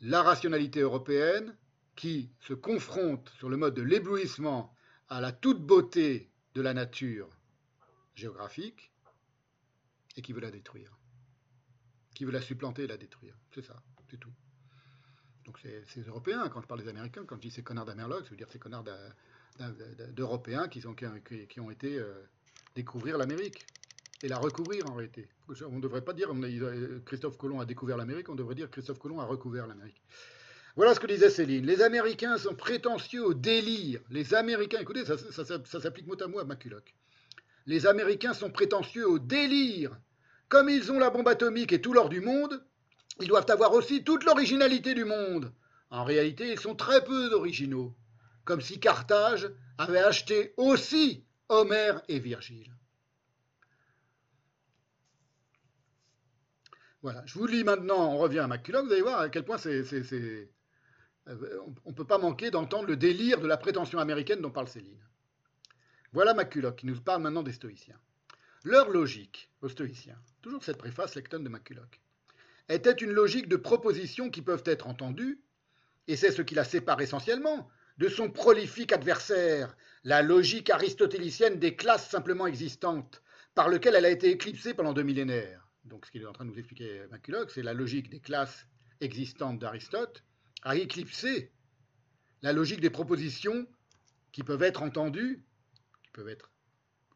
la 0.00 0.22
rationalité 0.22 0.80
européenne 0.80 1.56
qui 1.96 2.30
se 2.40 2.52
confronte 2.52 3.30
sur 3.38 3.48
le 3.48 3.56
mode 3.56 3.74
de 3.74 3.82
l'éblouissement 3.82 4.73
à 5.14 5.20
la 5.20 5.30
toute 5.30 5.64
beauté 5.64 6.28
de 6.54 6.60
la 6.60 6.74
nature 6.74 7.28
géographique 8.16 8.90
et 10.16 10.22
qui 10.22 10.32
veut 10.32 10.40
la 10.40 10.50
détruire, 10.50 10.98
qui 12.16 12.24
veut 12.24 12.32
la 12.32 12.40
supplanter 12.40 12.82
et 12.82 12.86
la 12.88 12.96
détruire. 12.96 13.36
C'est 13.54 13.64
ça, 13.64 13.80
c'est 14.10 14.18
tout. 14.18 14.32
Donc 15.44 15.60
c'est 15.60 16.08
Européens, 16.08 16.48
quand 16.48 16.60
je 16.62 16.66
parle 16.66 16.82
des 16.82 16.88
Américains, 16.88 17.24
quand 17.26 17.36
je 17.36 17.42
dis 17.42 17.52
ces 17.52 17.62
connards 17.62 17.84
d'Amerloc, 17.84 18.24
ça 18.24 18.30
veut 18.30 18.36
dire 18.36 18.48
ces 18.50 18.58
connards 18.58 18.84
d'Européens 20.10 20.66
qui, 20.66 20.82
qui, 21.48 21.60
ont 21.60 21.70
été 21.70 21.96
euh, 21.96 22.12
découvrir 22.74 23.16
l'Amérique. 23.16 23.64
et 24.24 24.28
la 24.28 24.38
recouvrir 24.38 24.90
en 24.90 24.94
réalité. 24.94 25.28
On 25.68 25.76
ne 25.76 25.80
devrait 25.80 26.04
pas 26.04 26.12
dire 26.12 26.32
Christophe 27.04 27.38
Colomb 27.38 27.60
a 27.60 27.66
découvert 27.66 27.96
l'Amérique, 27.96 28.30
on 28.30 28.34
devrait 28.34 28.56
dire 28.56 28.68
Christophe 28.68 28.98
Colomb 28.98 29.20
a 29.20 29.26
recouvert 29.26 29.68
l'Amérique. 29.68 30.02
Voilà 30.76 30.92
ce 30.94 31.00
que 31.00 31.06
disait 31.06 31.30
Céline. 31.30 31.64
Les 31.66 31.82
Américains 31.82 32.36
sont 32.36 32.54
prétentieux 32.54 33.24
au 33.24 33.34
délire. 33.34 34.00
Les 34.10 34.34
Américains, 34.34 34.80
écoutez, 34.80 35.04
ça, 35.04 35.80
s'applique 35.80 36.06
mot 36.06 36.20
à 36.20 36.26
mot 36.26 36.40
à 36.40 36.44
McCulloch. 36.44 36.94
Les 37.66 37.86
Américains 37.86 38.34
sont 38.34 38.50
prétentieux 38.50 39.08
au 39.08 39.18
délire. 39.20 39.96
Comme 40.48 40.68
ils 40.68 40.90
ont 40.90 40.98
la 40.98 41.10
bombe 41.10 41.28
atomique 41.28 41.72
et 41.72 41.80
tout 41.80 41.92
l'or 41.92 42.08
du 42.08 42.20
monde, 42.20 42.64
ils 43.20 43.28
doivent 43.28 43.50
avoir 43.50 43.72
aussi 43.72 44.02
toute 44.02 44.24
l'originalité 44.24 44.94
du 44.94 45.04
monde. 45.04 45.52
En 45.90 46.02
réalité, 46.02 46.50
ils 46.50 46.60
sont 46.60 46.74
très 46.74 47.04
peu 47.04 47.32
originaux. 47.32 47.94
Comme 48.44 48.60
si 48.60 48.80
Carthage 48.80 49.50
avait 49.78 50.02
acheté 50.02 50.54
aussi 50.56 51.24
Homère 51.48 52.02
et 52.08 52.18
Virgile. 52.18 52.74
Voilà, 57.00 57.22
je 57.26 57.38
vous 57.38 57.46
lis 57.46 57.64
maintenant, 57.64 58.12
on 58.12 58.18
revient 58.18 58.40
à 58.40 58.48
McCulloch, 58.48 58.86
vous 58.86 58.92
allez 58.92 59.02
voir 59.02 59.20
à 59.20 59.28
quel 59.28 59.44
point 59.44 59.58
c'est 59.58 59.84
on 61.26 61.90
ne 61.90 61.94
peut 61.94 62.06
pas 62.06 62.18
manquer 62.18 62.50
d'entendre 62.50 62.86
le 62.86 62.96
délire 62.96 63.40
de 63.40 63.46
la 63.46 63.56
prétention 63.56 63.98
américaine 63.98 64.40
dont 64.40 64.50
parle 64.50 64.68
Céline. 64.68 65.02
Voilà 66.12 66.34
McCulloch 66.34 66.76
qui 66.76 66.86
nous 66.86 67.00
parle 67.00 67.22
maintenant 67.22 67.42
des 67.42 67.52
stoïciens. 67.52 67.98
Leur 68.62 68.90
logique 68.90 69.50
aux 69.62 69.68
stoïciens, 69.68 70.18
toujours 70.42 70.64
cette 70.64 70.78
préface 70.78 71.14
lecton 71.14 71.40
de 71.40 71.48
McCulloch, 71.48 72.00
était 72.68 72.92
une 72.92 73.10
logique 73.10 73.48
de 73.48 73.56
propositions 73.56 74.30
qui 74.30 74.42
peuvent 74.42 74.62
être 74.66 74.86
entendues, 74.86 75.40
et 76.08 76.16
c'est 76.16 76.32
ce 76.32 76.42
qui 76.42 76.54
la 76.54 76.64
sépare 76.64 77.00
essentiellement 77.00 77.68
de 77.98 78.08
son 78.08 78.30
prolifique 78.30 78.92
adversaire, 78.92 79.76
la 80.02 80.22
logique 80.22 80.70
aristotélicienne 80.70 81.58
des 81.58 81.76
classes 81.76 82.08
simplement 82.08 82.46
existantes, 82.46 83.22
par 83.54 83.68
lequel 83.68 83.94
elle 83.94 84.04
a 84.04 84.10
été 84.10 84.30
éclipsée 84.30 84.74
pendant 84.74 84.92
deux 84.92 85.02
millénaires. 85.02 85.68
Donc 85.84 86.06
ce 86.06 86.10
qu'il 86.10 86.22
est 86.22 86.26
en 86.26 86.32
train 86.32 86.44
de 86.44 86.50
nous 86.50 86.58
expliquer 86.58 87.02
McCulloch, 87.10 87.50
c'est 87.50 87.62
la 87.62 87.74
logique 87.74 88.10
des 88.10 88.20
classes 88.20 88.66
existantes 89.00 89.58
d'Aristote, 89.58 90.24
à 90.64 90.76
éclipser 90.76 91.50
la 92.42 92.52
logique 92.52 92.80
des 92.80 92.90
propositions 92.90 93.66
qui 94.32 94.42
peuvent 94.42 94.62
être 94.62 94.82
entendues, 94.82 95.44
qui 96.02 96.10
peuvent 96.10 96.28
être 96.28 96.50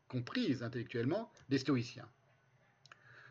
comprises 0.08 0.62
intellectuellement, 0.62 1.30
des 1.48 1.58
stoïciens. 1.58 2.08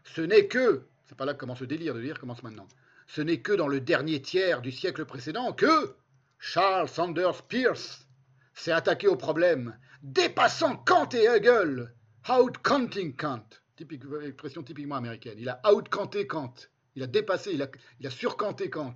Ce 0.04 0.22
n'est 0.22 0.48
que, 0.48 0.86
c'est 1.06 1.18
pas 1.18 1.26
là 1.26 1.34
que 1.34 1.40
commence 1.40 1.62
le 1.62 1.68
délire, 1.68 1.94
le 1.94 2.02
délire 2.02 2.20
commence 2.20 2.44
maintenant, 2.44 2.68
ce 3.08 3.22
n'est 3.22 3.42
que 3.42 3.54
dans 3.54 3.68
le 3.68 3.80
dernier 3.80 4.22
tiers 4.22 4.62
du 4.62 4.72
siècle 4.72 5.06
précédent 5.06 5.54
que 5.54 5.96
Charles 6.40 6.90
Sanders 6.90 7.44
Peirce 7.44 8.08
s'est 8.54 8.72
attaqué 8.72 9.08
au 9.08 9.16
problème, 9.16 9.78
dépassant 10.04 10.76
Kant 10.78 11.10
et 11.10 11.26
Hegel, 11.26 11.94
out-canting 12.30 13.16
Kant, 13.16 13.46
typique, 13.76 14.04
expression 14.24 14.64
typiquement 14.64 14.96
américaine. 14.96 15.38
Il 15.40 15.50
a 15.50 15.62
out-canté 15.72 16.28
Kant, 16.28 16.54
il 16.96 17.04
a 17.04 17.08
dépassé, 17.08 17.54
il 17.54 17.62
a, 17.62 17.68
il 18.00 18.08
a 18.08 18.12
surcanté 18.12 18.70
Kant 18.70 18.96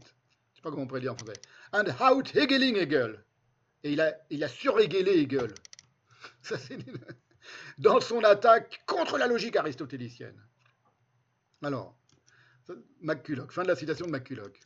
sais 0.62 0.70
pas 0.70 0.70
comment 0.70 0.84
on 0.84 0.88
pourrait 0.88 1.02
dire 1.02 1.14
en 1.14 1.18
français. 1.18 1.42
And 1.74 1.86
out 2.00 2.36
Hegeling 2.36 2.78
Hegel. 2.78 3.24
Et 3.84 3.94
il 3.94 4.02
a, 4.02 4.14
il 4.30 4.44
a 4.44 4.48
surhégelé 4.48 5.22
Hegel. 5.22 5.54
Ça, 6.44 6.58
dans 7.80 8.00
son 8.00 8.24
attaque 8.24 8.84
contre 8.86 9.18
la 9.18 9.28
logique 9.28 9.56
aristotélicienne. 9.56 10.40
Alors, 11.64 11.96
McCulloch, 13.02 13.52
fin 13.52 13.64
de 13.64 13.68
la 13.68 13.76
citation 13.76 14.06
de 14.06 14.12
McCulloch. 14.12 14.60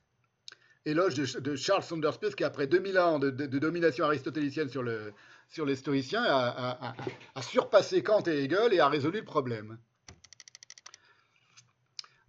Éloge 0.83 1.15
de, 1.15 1.55
Charles 1.55 1.83
Saunders 1.83 2.19
Peirce 2.19 2.35
qui, 2.35 2.43
après 2.43 2.67
2000 2.67 2.99
ans 2.99 3.19
de, 3.19 3.29
domination 3.29 4.05
aristotélicienne 4.05 4.69
sur, 4.69 4.83
le, 4.83 5.13
sur 5.47 5.65
les 5.65 5.75
stoïciens, 5.75 6.23
a, 6.23 6.93
a 7.33 7.41
surpassé 7.41 8.03
Kant 8.03 8.21
et 8.23 8.43
Hegel 8.43 8.73
et 8.73 8.79
a 8.79 8.89
résolu 8.89 9.19
le 9.19 9.25
problème. 9.25 9.79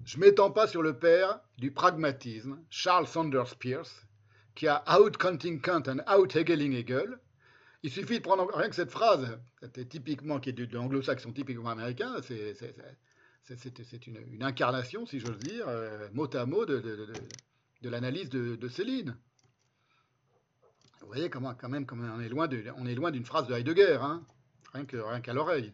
Je 0.07 0.19
m'étends 0.21 0.53
pas 0.53 0.69
sur 0.69 0.83
le 0.83 0.97
père 0.97 1.41
du 1.59 1.73
pragmatisme, 1.73 2.61
Charles 2.71 3.09
Sanders 3.09 3.57
Peirce, 3.57 4.07
qui 4.55 4.69
a 4.69 4.85
out-counting 4.97 5.61
Kant 5.61 5.83
and 5.89 5.99
out-Hegeling 6.09 6.75
Hegel. 6.75 7.19
Il 7.83 7.91
suffit 7.91 8.19
de 8.19 8.23
prendre 8.23 8.49
rien 8.55 8.69
que 8.69 8.77
cette 8.77 8.93
phrase, 8.93 9.37
typiquement, 9.91 10.39
qui 10.39 10.51
est 10.51 10.53
de 10.53 10.73
l'anglo-saxon 10.73 11.33
typiquement 11.33 11.71
américain, 11.71 12.15
c'est 12.23 14.07
une, 14.07 14.45
incarnation, 14.45 15.07
si 15.07 15.19
j'ose 15.19 15.39
dire, 15.39 15.67
euh, 15.67 16.09
mot 16.13 16.33
à 16.37 16.47
mot 16.47 16.65
de, 16.65 17.13
l'analyse 17.83 18.29
de, 18.29 18.69
Céline. 18.69 19.17
Vous 21.01 21.09
voyez 21.09 21.29
comment, 21.31 21.53
quand 21.57 21.69
même, 21.69 21.85
on 21.91 22.21
est 22.21 22.95
loin 22.95 23.11
d'une 23.11 23.27
phrase 23.27 23.49
de 23.49 23.55
Heidegger, 23.55 23.99
hein, 24.01 24.25
rien 24.73 25.21
qu'à 25.21 25.33
l'oreille. 25.33 25.73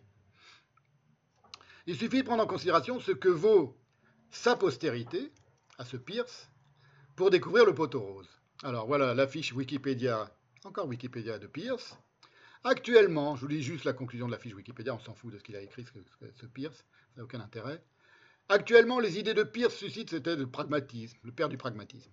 Il 1.87 1.97
suffit 1.97 2.21
de 2.21 2.27
prendre 2.27 2.43
en 2.43 2.47
considération 2.47 2.99
ce 2.99 3.13
que 3.13 3.29
vaut 3.29 3.77
sa 4.33 4.57
postérité, 4.57 5.31
à 5.79 5.85
ce 5.85 5.97
Pierce, 5.97 6.51
pour 7.15 7.31
découvrir 7.31 7.65
le 7.65 7.75
poteau 7.75 8.01
rose. 8.01 8.29
Alors 8.63 8.87
voilà 8.87 9.15
l'affiche 9.15 9.53
Wikipédia, 9.53 10.35
encore 10.65 10.89
Wikipédia 10.89 11.39
de 11.39 11.47
Pierce. 11.47 11.97
Actuellement, 12.65 13.37
je 13.37 13.43
vous 13.43 13.49
lis 13.49 13.63
juste 13.63 13.85
la 13.85 13.93
conclusion 13.93 14.27
de 14.27 14.33
la 14.33 14.39
fiche 14.39 14.55
Wikipédia, 14.55 14.95
on 14.95 14.99
s'en 15.01 15.15
fout 15.15 15.33
de 15.33 15.39
ce 15.39 15.45
qu'il 15.45 15.55
a 15.55 15.61
écrit, 15.61 15.85
ce, 15.85 16.47
Pierce, 16.47 16.79
ça 16.79 17.19
n'a 17.19 17.25
aucun 17.25 17.41
intérêt. 17.41 17.83
Actuellement, 18.49 19.01
les 19.01 19.19
idées 19.19 19.35
de 19.35 19.43
Pierce 19.43 19.75
suscitent, 19.75 20.13
le 20.13 20.47
pragmatisme, 20.47 21.19
le 21.23 21.33
père 21.33 21.49
du 21.49 21.59
pragmatisme. 21.59 22.11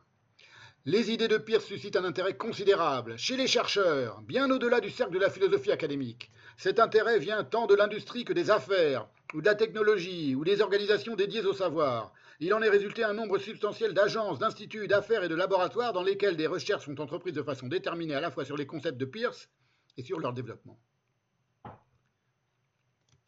Les 0.86 1.12
idées 1.12 1.28
de 1.28 1.38
Pierce 1.38 1.66
suscitent 1.66 1.98
un 1.98 2.06
intérêt 2.06 2.38
considérable 2.38 3.18
chez 3.18 3.36
les 3.36 3.48
chercheurs, 3.48 4.22
bien 4.22 4.50
au-delà 4.50 4.80
du 4.80 4.90
cercle 4.90 5.14
de 5.14 5.20
la 5.20 5.30
philosophie 5.30 5.74
académique. 5.74 6.32
Cet 6.58 6.80
intérêt 6.80 7.20
vient 7.20 7.44
tant 7.44 7.68
de 7.68 7.76
l'industrie 7.76 8.24
que 8.24 8.32
des 8.32 8.50
affaires, 8.50 9.08
ou 9.34 9.42
de 9.42 9.46
la 9.46 9.56
technologie, 9.56 10.36
ou 10.36 10.46
des 10.46 10.62
organisations 10.62 11.16
dédiées 11.16 11.46
au 11.46 11.54
savoir. 11.54 12.14
Il 12.40 12.54
en 12.54 12.62
est 12.62 12.70
résulté 12.70 13.04
un 13.04 13.14
nombre 13.14 13.38
substantiel 13.38 13.94
d'agences, 13.94 14.40
d'instituts, 14.40 14.88
d'affaires 14.88 15.24
et 15.26 15.30
de 15.30 15.36
laboratoires 15.36 15.92
dans 15.92 16.04
lesquels 16.04 16.38
des 16.38 16.48
recherches 16.48 16.86
sont 16.86 17.02
entreprises 17.02 17.34
de 17.34 17.44
façon 17.44 17.68
déterminée 17.68 18.16
à 18.16 18.22
la 18.22 18.32
fois 18.32 18.46
sur 18.46 18.56
les 18.56 18.66
concepts 18.66 18.98
de 18.98 19.06
Pierce 19.06 19.50
et 19.98 20.04
sur 20.04 20.20
leur 20.20 20.32
développement. 20.32 20.80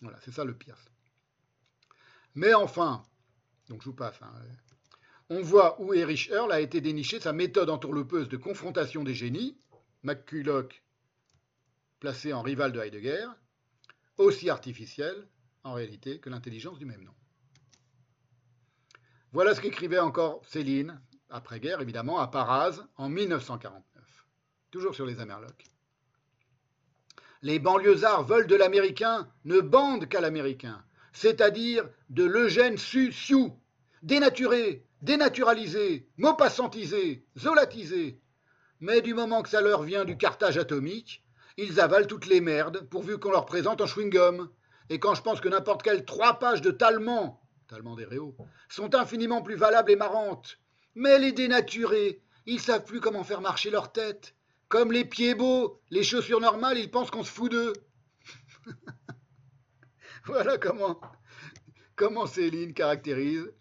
Voilà, 0.01 0.17
c'est 0.21 0.31
ça 0.31 0.45
le 0.45 0.57
Pierce. 0.57 0.89
Mais 2.33 2.53
enfin, 2.53 3.03
donc 3.67 3.81
je 3.81 3.89
vous 3.89 3.95
passe, 3.95 4.19
hein, 4.21 4.31
on 5.31 5.41
voit 5.41 5.81
où 5.81 5.93
Erich 5.93 6.29
Earl 6.29 6.51
a 6.51 6.59
été 6.59 6.81
déniché 6.81 7.21
sa 7.21 7.31
méthode 7.31 7.69
entourloupeuse 7.69 8.27
de 8.27 8.35
confrontation 8.35 9.01
des 9.05 9.13
génies, 9.13 9.57
McCulloch 10.03 10.83
placé 12.01 12.33
en 12.33 12.41
rival 12.41 12.73
de 12.73 12.81
Heidegger, 12.81 13.27
aussi 14.17 14.49
artificielle, 14.49 15.25
en 15.63 15.71
réalité, 15.71 16.19
que 16.19 16.29
l'intelligence 16.29 16.79
du 16.79 16.85
même 16.85 17.05
nom. 17.05 17.13
Voilà 19.31 19.55
ce 19.55 19.61
qu'écrivait 19.61 19.99
encore 19.99 20.41
Céline, 20.45 20.99
après-guerre 21.29 21.79
évidemment, 21.79 22.19
à 22.19 22.27
Paraz, 22.27 22.85
en 22.97 23.07
1949, 23.07 24.25
toujours 24.69 24.95
sur 24.95 25.05
les 25.05 25.21
Amerlocs. 25.21 25.63
Les 27.41 27.59
banlieusards 27.59 28.25
veulent 28.25 28.47
de 28.47 28.55
l'américain, 28.57 29.31
ne 29.45 29.61
bandent 29.61 30.09
qu'à 30.09 30.19
l'américain, 30.19 30.83
c'est-à-dire 31.13 31.87
de 32.09 32.25
l'eugène 32.25 32.77
su-siou, 32.77 33.57
dénaturé, 34.01 34.85
dénaturalisé, 35.01 36.07
maupassantisé, 36.17 37.25
zolatisé. 37.37 38.19
Mais 38.79 39.01
du 39.01 39.13
moment 39.13 39.41
que 39.41 39.49
ça 39.49 39.61
leur 39.61 39.83
vient 39.83 40.05
du 40.05 40.17
cartage 40.17 40.57
atomique, 40.57 41.23
ils 41.57 41.79
avalent 41.79 42.07
toutes 42.07 42.25
les 42.25 42.41
merdes 42.41 42.87
pourvu 42.89 43.17
qu'on 43.17 43.31
leur 43.31 43.45
présente 43.45 43.81
un 43.81 43.85
chewing-gum. 43.85 44.49
Et 44.89 44.99
quand 44.99 45.15
je 45.15 45.21
pense 45.21 45.41
que 45.41 45.49
n'importe 45.49 45.83
quelles 45.83 46.05
trois 46.05 46.39
pages 46.39 46.61
de 46.61 46.71
Talman, 46.71 47.39
Talman 47.67 47.95
des 47.95 48.05
Réaux, 48.05 48.35
sont 48.69 48.95
infiniment 48.95 49.41
plus 49.41 49.55
valables 49.55 49.91
et 49.91 49.95
marrantes, 49.95 50.59
mais 50.95 51.19
les 51.19 51.31
dénaturés, 51.31 52.21
ils 52.45 52.59
savent 52.59 52.83
plus 52.83 52.99
comment 52.99 53.23
faire 53.23 53.41
marcher 53.41 53.69
leur 53.69 53.91
tête. 53.91 54.35
Comme 54.67 54.91
les 54.91 55.05
pieds 55.05 55.35
beaux, 55.35 55.79
les 55.89 56.03
chaussures 56.03 56.39
normales, 56.39 56.77
ils 56.77 56.89
pensent 56.89 57.11
qu'on 57.11 57.23
se 57.23 57.31
fout 57.31 57.51
d'eux. 57.51 57.73
voilà 60.25 60.57
comment, 60.57 60.99
comment 61.95 62.25
Céline 62.25 62.73
caractérise 62.73 63.51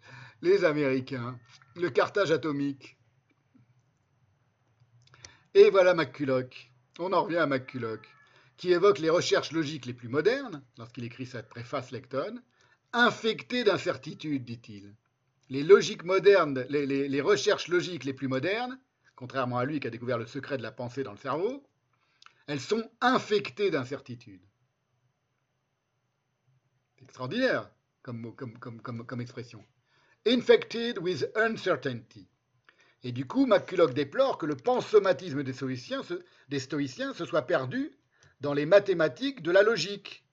les 0.41 0.63
Américains, 0.63 1.39
le 1.75 1.89
cartage 1.89 2.31
atomique. 2.31 2.97
Et 5.53 5.69
voilà 5.69 5.93
McCulloch. 5.93 6.71
On 6.99 7.13
en 7.13 7.23
revient 7.23 7.37
à 7.37 7.47
McCulloch, 7.47 8.07
qui 8.57 8.71
évoque 8.71 8.99
les 8.99 9.09
recherches 9.09 9.51
logiques 9.51 9.85
les 9.85 9.93
plus 9.93 10.09
modernes, 10.09 10.63
lorsqu'il 10.77 11.03
écrit 11.03 11.25
cette 11.25 11.49
préface 11.49 11.91
Lecton, 11.91 12.41
infectées 12.93 13.63
d'incertitudes, 13.63 14.43
dit-il. 14.43 14.95
Les 15.49 15.63
logiques 15.63 16.03
modernes, 16.03 16.65
les, 16.69 17.21
recherches 17.21 17.67
logiques 17.67 18.05
les 18.05 18.13
plus 18.13 18.27
modernes, 18.27 18.79
contrairement 19.15 19.57
à 19.57 19.65
lui 19.65 19.79
qui 19.79 19.87
a 19.87 19.89
découvert 19.89 20.17
le 20.17 20.25
secret 20.25 20.57
de 20.57 20.63
la 20.63 20.71
pensée 20.71 21.03
dans 21.03 21.11
le 21.11 21.17
cerveau, 21.17 21.67
elles 22.47 22.59
sont 22.59 22.89
infectées 23.01 23.69
d'incertitudes. 23.69 24.45
extraordinaire 27.01 27.69
comme, 28.01 28.33
comme, 28.35 29.21
expression. 29.21 29.63
Infected 30.25 30.99
with 30.99 31.31
uncertainty. 31.35 32.27
Et 33.03 33.11
du 33.11 33.25
coup, 33.25 33.47
McCulloch 33.47 33.93
déplore 33.93 34.37
que 34.37 34.45
le 34.45 34.55
pansomatisme 34.55 35.43
des 35.43 35.53
stoïciens, 35.53 36.03
se, 36.03 37.25
soit 37.25 37.41
perdu 37.41 37.91
dans 38.39 38.53
les 38.53 38.67
mathématiques 38.67 39.41
de 39.41 39.51
la 39.51 39.63
logique. 39.63 40.23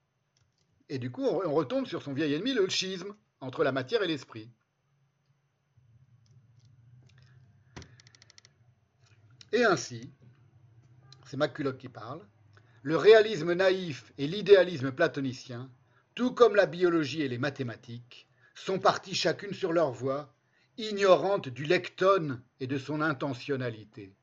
Et 0.90 0.98
du 0.98 1.10
coup, 1.10 1.24
on 1.24 1.52
retombe 1.52 1.86
sur 1.86 2.02
son 2.02 2.12
vieil 2.12 2.34
ennemi, 2.34 2.52
le 2.52 2.68
schisme, 2.68 3.14
entre 3.40 3.64
la 3.64 3.72
matière 3.72 4.02
et 4.02 4.06
l'esprit. 4.06 4.50
Et 9.52 9.64
ainsi, 9.64 10.12
c'est 11.26 11.38
McCulloch 11.38 11.78
qui 11.78 11.88
parle, 11.88 12.20
le 12.82 12.96
réalisme 12.96 13.54
naïf 13.54 14.12
et 14.18 14.26
l'idéalisme 14.26 14.92
platonicien, 14.92 15.70
tout 16.14 16.32
comme 16.32 16.54
la 16.54 16.66
biologie 16.66 17.22
et 17.22 17.28
les 17.28 17.38
mathématiques, 17.38 18.27
sont 18.58 18.78
partis 18.78 19.14
chacune 19.14 19.54
sur 19.54 19.72
leur 19.72 19.92
voie, 19.92 20.34
ignorantes 20.76 21.48
du 21.48 21.64
lectone 21.64 22.42
et 22.60 22.66
de 22.66 22.78
son 22.78 23.00
intentionnalité. 23.00 24.14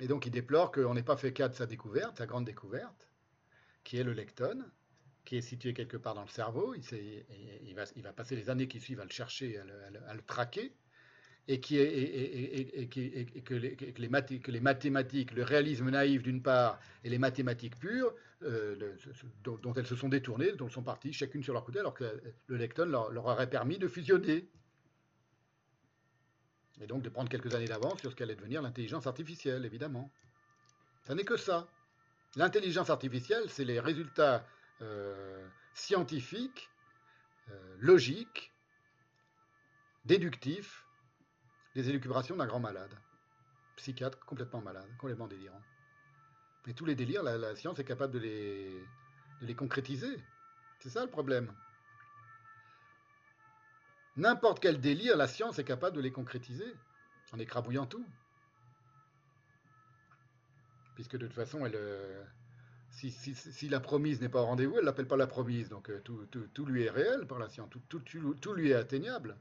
Et 0.00 0.08
donc 0.08 0.26
il 0.26 0.30
déplore 0.30 0.72
qu'on 0.72 0.94
n'ait 0.94 1.02
pas 1.02 1.16
fait 1.16 1.32
cas 1.32 1.48
de 1.48 1.54
sa 1.54 1.66
découverte, 1.66 2.18
sa 2.18 2.26
grande 2.26 2.44
découverte, 2.44 3.08
qui 3.84 3.98
est 3.98 4.04
le 4.04 4.12
lectone, 4.12 4.70
qui 5.24 5.36
est 5.36 5.42
situé 5.42 5.74
quelque 5.74 5.96
part 5.96 6.14
dans 6.14 6.22
le 6.22 6.28
cerveau. 6.28 6.74
Il, 6.74 7.74
va, 7.74 8.12
passer 8.12 8.36
les 8.36 8.50
années 8.50 8.68
qui 8.68 8.80
suivent 8.80 9.00
à 9.00 9.04
le 9.04 9.10
chercher, 9.10 9.58
à 9.58 10.14
le, 10.14 10.22
traquer, 10.22 10.74
et, 11.48 11.60
que, 11.60 11.74
les, 13.54 14.60
mathématiques, 14.60 15.32
le 15.32 15.42
réalisme 15.42 15.90
naïf 15.90 16.22
d'une 16.22 16.42
part, 16.42 16.78
et 17.04 17.10
les 17.10 17.18
mathématiques 17.18 17.76
pures, 17.78 18.14
euh, 18.42 18.94
dont, 19.44 19.72
elles 19.74 19.86
se 19.86 19.96
sont 19.96 20.08
détournées, 20.08 20.52
dont 20.52 20.66
elles 20.66 20.72
sont 20.72 20.82
parties 20.82 21.12
chacune 21.12 21.42
sur 21.42 21.52
leur 21.52 21.64
côté, 21.64 21.80
alors 21.80 21.94
que 21.94 22.20
le 22.46 22.56
lectone 22.56 22.90
leur, 22.90 23.10
leur 23.10 23.26
aurait 23.26 23.50
permis 23.50 23.78
de 23.78 23.88
fusionner. 23.88 24.48
Et 26.80 26.86
donc 26.86 27.02
de 27.02 27.08
prendre 27.08 27.28
quelques 27.28 27.54
années 27.54 27.66
d'avance 27.66 28.00
sur 28.00 28.10
ce 28.10 28.16
qu'allait 28.16 28.34
devenir 28.34 28.62
l'intelligence 28.62 29.06
artificielle, 29.06 29.64
évidemment. 29.64 30.10
Ça 31.02 31.14
n'est 31.14 31.24
que 31.24 31.36
ça. 31.36 31.68
L'intelligence 32.36 32.88
artificielle, 32.88 33.44
c'est 33.48 33.64
les 33.64 33.78
résultats 33.78 34.46
euh, 34.80 35.46
scientifiques, 35.74 36.70
euh, 37.50 37.76
logiques, 37.78 38.52
déductifs, 40.04 40.86
des 41.74 41.88
élucubrations 41.88 42.36
d'un 42.36 42.46
grand 42.46 42.60
malade, 42.60 42.94
psychiatre 43.76 44.18
complètement 44.26 44.60
malade, 44.60 44.88
complètement 44.98 45.26
délirant. 45.26 45.60
Et 46.66 46.74
tous 46.74 46.84
les 46.84 46.94
délires, 46.94 47.22
la, 47.22 47.56
science 47.56 47.78
est 47.78 47.84
capable 47.84 48.12
de 48.12 48.18
les, 49.40 49.54
concrétiser. 49.54 50.16
C'est 50.78 50.90
ça 50.90 51.04
le 51.04 51.10
problème. 51.10 51.52
N'importe 54.16 54.60
quel 54.60 54.80
délire, 54.80 55.16
la 55.16 55.26
science 55.26 55.58
est 55.58 55.64
capable 55.64 55.96
de 55.96 56.02
les 56.02 56.12
concrétiser 56.12 56.72
en 57.32 57.38
écrabouillant 57.38 57.86
tout. 57.86 58.06
Puisque 60.94 61.16
de 61.16 61.26
toute 61.26 61.34
façon, 61.34 61.64
euh, 61.64 62.24
si, 62.90 63.68
la 63.68 63.80
promise 63.80 64.20
n'est 64.20 64.28
pas 64.28 64.42
au 64.42 64.46
rendez-vous, 64.46 64.78
elle 64.78 64.84
l'appelle 64.84 65.08
pas 65.08 65.16
la 65.16 65.26
promise. 65.26 65.68
Donc 65.68 65.90
euh, 65.90 66.00
tout, 66.02 66.66
lui 66.66 66.84
est 66.84 66.90
réel 66.90 67.26
par 67.26 67.38
la 67.38 67.48
science, 67.48 67.70
tout, 67.88 68.52
lui 68.54 68.70
est 68.70 68.74
atteignable. 68.74 69.36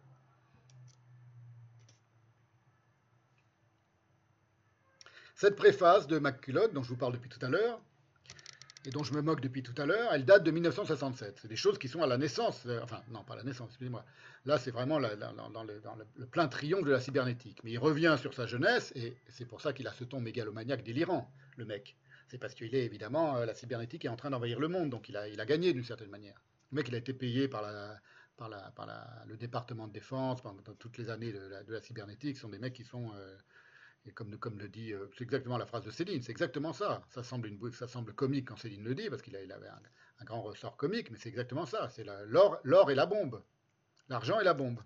Cette 5.41 5.55
préface 5.55 6.05
de 6.05 6.19
McCulloch, 6.19 6.71
dont 6.71 6.83
je 6.83 6.89
vous 6.89 6.97
parle 6.97 7.13
depuis 7.13 7.27
tout 7.31 7.43
à 7.43 7.49
l'heure, 7.49 7.81
et 8.85 8.91
dont 8.91 9.03
je 9.03 9.11
me 9.11 9.23
moque 9.23 9.41
depuis 9.41 9.63
tout 9.63 9.73
à 9.81 9.87
l'heure, 9.87 10.13
elle 10.13 10.23
date 10.23 10.43
de 10.43 10.51
1967. 10.51 11.39
C'est 11.41 11.47
des 11.47 11.55
choses 11.55 11.79
qui 11.79 11.87
sont 11.87 12.03
à 12.03 12.05
la 12.05 12.19
naissance, 12.19 12.61
euh, 12.67 12.79
enfin 12.83 13.01
non, 13.09 13.23
pas 13.23 13.33
à 13.33 13.37
la 13.37 13.43
naissance, 13.43 13.69
excusez-moi. 13.69 14.05
Là, 14.45 14.59
c'est 14.59 14.69
vraiment 14.69 14.99
dans, 14.99 15.63
le, 15.63 16.25
plein 16.27 16.47
triomphe 16.47 16.85
de 16.85 16.91
la 16.91 16.99
cybernétique. 16.99 17.59
Mais 17.63 17.71
il 17.71 17.79
revient 17.79 18.17
sur 18.21 18.35
sa 18.35 18.45
jeunesse, 18.45 18.93
et 18.95 19.17
c'est 19.29 19.45
pour 19.45 19.61
ça 19.61 19.73
qu'il 19.73 19.87
a 19.87 19.93
ce 19.93 20.03
ton 20.03 20.21
mégalomaniaque 20.21 20.83
délirant, 20.83 21.33
le 21.57 21.65
mec. 21.65 21.95
C'est 22.27 22.37
parce 22.37 22.53
qu'il 22.53 22.75
est 22.75 22.85
évidemment, 22.85 23.37
euh, 23.37 23.47
la 23.47 23.55
cybernétique 23.55 24.05
est 24.05 24.09
en 24.09 24.17
train 24.17 24.29
d'envahir 24.29 24.59
le 24.59 24.67
monde, 24.67 24.91
donc 24.91 25.09
il 25.09 25.17
a, 25.17 25.45
gagné 25.47 25.73
d'une 25.73 25.85
certaine 25.85 26.11
manière. 26.11 26.39
Le 26.71 26.75
mec, 26.75 26.87
il 26.87 26.93
a 26.93 26.99
été 26.99 27.13
payé 27.13 27.47
par 27.47 27.63
le 28.45 29.37
département 29.37 29.87
de 29.87 29.93
défense 29.93 30.39
pendant 30.43 30.61
toutes 30.77 30.99
les 30.99 31.09
années 31.09 31.33
de 31.33 31.49
la, 31.67 31.81
cybernétique. 31.81 32.35
Ce 32.35 32.43
sont 32.43 32.49
des 32.49 32.59
mecs 32.59 32.73
qui 32.73 32.83
sont, 32.83 33.11
euh, 33.15 33.35
et 34.05 34.11
comme, 34.11 34.57
le 34.57 34.67
dit, 34.67 34.93
euh, 34.93 35.07
c'est 35.15 35.23
exactement 35.23 35.57
la 35.57 35.65
phrase 35.65 35.83
de 35.83 35.91
Céline, 35.91 36.23
c'est 36.23 36.31
exactement 36.31 36.73
ça. 36.73 37.03
Ça 37.09 37.23
semble, 37.23 37.51
ça 37.71 37.87
semble 37.87 38.13
comique 38.13 38.47
quand 38.47 38.57
Céline 38.57 38.83
le 38.83 38.95
dit, 38.95 39.09
parce 39.09 39.21
qu'il 39.21 39.35
avait 39.35 39.51
un, 39.51 40.25
grand 40.25 40.41
ressort 40.41 40.75
comique, 40.75 41.11
mais 41.11 41.17
c'est 41.17 41.29
exactement 41.29 41.65
ça. 41.65 41.89
C'est 41.89 42.05
l'or 42.25 42.91
et 42.91 42.95
la 42.95 43.05
bombe. 43.05 43.43
L'argent 44.09 44.39
et 44.39 44.43
la 44.43 44.53
bombe. 44.53 44.79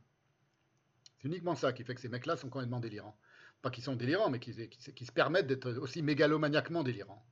C'est 1.20 1.28
uniquement 1.28 1.56
ça 1.56 1.72
qui 1.72 1.84
fait 1.84 1.96
que 1.96 2.02
ces 2.02 2.10
mecs-là 2.10 2.36
sont 2.36 2.50
complètement 2.50 2.80
délirants. 2.80 3.18
Pas 3.62 3.70
qu'ils 3.70 3.84
sont 3.84 3.96
délirants, 3.96 4.30
mais 4.30 4.40
qui, 4.40 4.54
qui 4.70 5.06
se 5.06 5.12
permettent 5.12 5.48
d'être 5.48 5.72
aussi 5.72 6.02
mégalomaniaquement 6.02 6.84
délirants. 6.84 7.26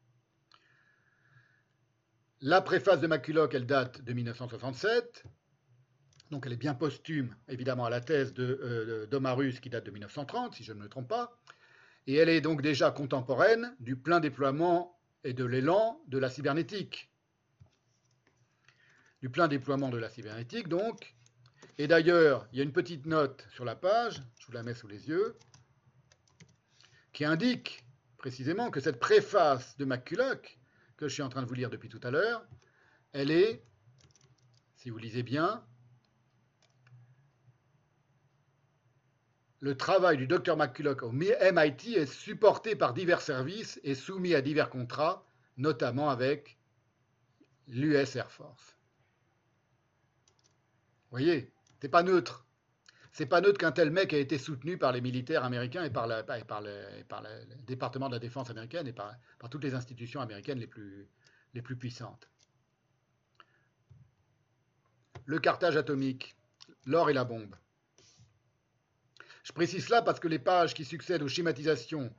La 2.39 2.61
préface 2.61 2.99
de 2.99 3.07
McCulloch, 3.07 3.53
elle 3.53 3.65
date 3.65 4.01
de 4.01 4.13
1967. 4.13 5.23
Donc 6.31 6.45
elle 6.45 6.53
est 6.53 6.57
bien 6.57 6.73
posthume, 6.73 7.35
évidemment, 7.47 7.85
à 7.85 7.89
la 7.89 8.01
thèse 8.01 8.33
de 8.33 8.59
euh, 8.61 9.05
Domarus 9.07 9.59
qui 9.59 9.69
date 9.69 9.85
de 9.85 9.91
1930, 9.91 10.55
si 10.55 10.63
je 10.63 10.73
ne 10.73 10.79
me 10.79 10.89
trompe 10.89 11.07
pas. 11.07 11.39
Et 12.07 12.15
elle 12.15 12.29
est 12.29 12.41
donc 12.41 12.61
déjà 12.61 12.91
contemporaine 12.91 13.75
du 13.79 13.95
plein 13.95 14.19
déploiement 14.19 14.99
et 15.23 15.33
de 15.33 15.45
l'élan 15.45 16.01
de 16.07 16.17
la 16.17 16.29
cybernétique. 16.29 17.09
Du 19.21 19.29
plein 19.29 19.47
déploiement 19.47 19.89
de 19.89 19.97
la 19.97 20.09
cybernétique, 20.09 20.67
donc. 20.67 21.15
Et 21.77 21.87
d'ailleurs, 21.87 22.47
il 22.51 22.57
y 22.57 22.61
a 22.61 22.63
une 22.63 22.73
petite 22.73 23.05
note 23.05 23.47
sur 23.51 23.65
la 23.65 23.75
page, 23.75 24.21
je 24.37 24.45
vous 24.45 24.51
la 24.51 24.63
mets 24.63 24.73
sous 24.73 24.87
les 24.87 25.07
yeux, 25.07 25.37
qui 27.13 27.25
indique 27.25 27.85
précisément 28.17 28.69
que 28.69 28.79
cette 28.79 28.99
préface 28.99 29.77
de 29.77 29.85
McCulloch 29.85 30.59
que 30.97 31.07
je 31.07 31.13
suis 31.13 31.23
en 31.23 31.29
train 31.29 31.41
de 31.41 31.47
vous 31.47 31.53
lire 31.53 31.69
depuis 31.69 31.89
tout 31.89 31.99
à 32.03 32.11
l'heure, 32.11 32.45
elle 33.13 33.31
est, 33.31 33.63
si 34.75 34.89
vous 34.89 34.97
lisez 34.97 35.23
bien, 35.23 35.65
le 39.63 39.77
travail 39.77 40.17
du 40.17 40.27
docteur 40.27 40.57
McCulloch 40.57 41.03
au 41.03 41.11
MIT 41.13 41.95
est 41.95 42.05
supporté 42.05 42.75
par 42.75 42.93
divers 42.93 43.21
services 43.21 43.79
et 43.85 43.95
soumis 43.95 44.35
à 44.35 44.41
divers 44.41 44.69
contrats, 44.69 45.25
notamment 45.55 46.09
avec 46.09 46.57
l'US 47.69 48.17
Air 48.17 48.29
Force. 48.29 48.75
Vous 51.03 51.11
voyez, 51.11 51.49
c'est 51.79 51.87
pas 51.87 52.03
neutre. 52.03 52.45
C'est 53.13 53.25
pas 53.25 53.39
neutre 53.39 53.57
qu'un 53.57 53.71
tel 53.71 53.89
mec 53.89 54.11
a 54.11 54.17
été 54.17 54.37
soutenu 54.37 54.77
par 54.77 54.91
les 54.91 54.99
militaires 54.99 55.45
américains 55.45 55.85
et 55.85 55.91
par, 55.91 56.07
le, 56.07 56.23
département 57.65 58.09
de 58.09 58.15
la 58.15 58.19
défense 58.19 58.49
américaine 58.49 58.87
et 58.87 58.93
par, 58.93 59.15
toutes 59.49 59.63
les 59.63 59.75
institutions 59.75 60.19
américaines 60.19 60.59
les 60.59 61.61
plus 61.61 61.77
puissantes. 61.77 62.27
Le 65.23 65.39
cartage 65.39 65.77
atomique, 65.77 66.35
l'or 66.85 67.09
et 67.09 67.13
la 67.13 67.23
bombe. 67.23 67.55
Je 69.43 69.51
précise 69.51 69.85
cela 69.85 70.01
parce 70.01 70.19
que 70.19 70.27
les 70.27 70.39
pages 70.39 70.73
qui 70.73 70.85
succèdent 70.85 71.21
aux 71.21 71.27
schématisations 71.27 72.13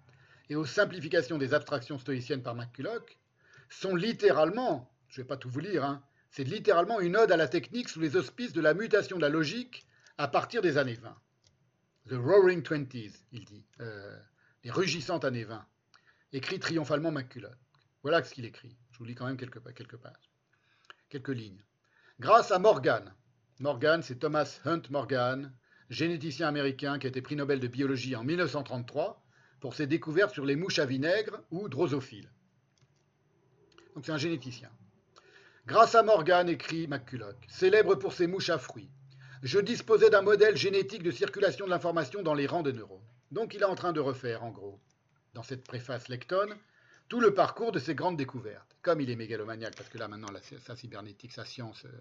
et 0.51 0.57
aux 0.57 0.67
simplifications 0.67 1.39
des 1.39 1.55
abstractions 1.55 1.99
stoïciennes 1.99 2.43
par 2.43 2.55
McCulloch 2.55 3.19
sont 3.71 3.97
littéralement, 3.97 4.95
je 5.09 5.21
ne 5.21 5.25
vais 5.25 5.29
pas 5.29 5.39
tout 5.39 5.49
vous 5.49 5.61
lire, 5.61 5.85
hein, 5.85 6.05
c'est 6.31 6.45
littéralement 6.45 7.01
une 7.01 7.17
ode 7.17 7.33
à 7.33 7.37
la 7.37 7.49
technique 7.49 7.89
sous 7.89 8.01
les 8.01 8.17
auspices 8.17 8.53
de 8.53 8.61
la 8.61 8.75
mutation 8.75 9.17
de 9.17 9.23
la 9.23 9.31
logique 9.31 9.87
à 10.19 10.29
partir 10.29 10.61
des 10.61 10.77
années 10.77 10.95
20. 10.95 11.17
The 12.11 12.15
Roaring 12.15 12.63
Twenties, 12.63 13.25
il 13.33 13.45
dit, 13.47 13.65
euh, 13.81 14.19
les 14.63 14.71
rugissantes 14.71 15.25
années 15.25 15.45
20, 15.45 15.65
écrit 16.33 16.59
triomphalement 16.59 17.11
McCulloch. 17.11 17.57
Voilà 18.03 18.23
ce 18.23 18.35
qu'il 18.35 18.45
écrit. 18.45 18.77
Je 18.91 18.99
vous 18.99 19.05
lis 19.07 19.15
quand 19.15 19.27
même 19.27 19.39
quelques, 19.39 19.63
quelques 19.75 19.97
pages, 19.97 20.31
quelques 21.09 21.29
lignes. 21.29 21.63
Grâce 22.21 22.51
à 22.53 22.59
Morgan, 22.59 23.15
Morgan, 23.61 24.03
c'est 24.03 24.17
Thomas 24.17 24.61
Hunt 24.67 24.83
Morgan, 24.91 25.53
généticien 25.91 26.49
américain 26.49 26.99
qui 26.99 27.07
a 27.07 27.11
été 27.11 27.23
prix 27.23 27.37
Nobel 27.37 27.61
de 27.61 27.69
biologie 27.69 28.17
en 28.17 28.25
1933 28.25 29.23
pour 29.61 29.75
ses 29.75 29.87
découvertes 29.87 30.33
sur 30.33 30.45
les 30.45 30.57
mouches 30.57 30.79
à 30.79 30.87
vinaigre 30.87 31.41
ou 31.51 31.69
drosophiles. 31.69 32.31
Donc 33.95 34.05
c'est 34.07 34.13
un 34.13 34.19
généticien. 34.19 34.71
Grâce 35.67 35.95
à 35.95 36.03
Morgan, 36.03 36.49
écrit 36.49 36.87
McCulloch, 36.87 37.37
célèbre 37.49 37.95
pour 37.95 38.13
ses 38.13 38.27
mouches 38.27 38.51
à 38.51 38.59
fruits, 38.59 38.91
je 39.43 39.59
disposais 39.59 40.11
d'un 40.11 40.23
modèle 40.23 40.57
génétique 40.57 41.03
de 41.03 41.11
circulation 41.11 41.67
de 41.67 41.71
l'information 41.71 42.23
dans 42.23 42.35
les 42.35 42.47
rangs 42.47 42.63
des 42.63 42.73
neurones. 42.73 43.01
Donc 43.31 43.55
il 43.55 43.63
est 43.63 43.67
en 43.67 43.75
train 43.75 43.93
de 43.93 44.01
refaire, 44.01 44.43
en 44.43 44.51
gros, 44.51 44.81
dans 45.33 45.43
cette 45.43 45.65
préface 45.65 46.09
Lecton, 46.09 46.49
tout 47.09 47.21
le 47.21 47.35
parcours 47.35 47.73
de 47.73 47.79
ses 47.79 47.95
grandes 47.95 48.17
découvertes. 48.17 48.77
Comme 48.83 49.01
il 49.01 49.11
est 49.11 49.17
mégalomaniaque, 49.17 49.77
parce 49.77 49.89
que 49.89 49.99
là 49.99 50.09
maintenant, 50.09 50.29
sa 50.61 50.77
cybernétique, 50.77 51.33
sa 51.33 51.45
science, 51.45 51.85
euh, 51.85 52.01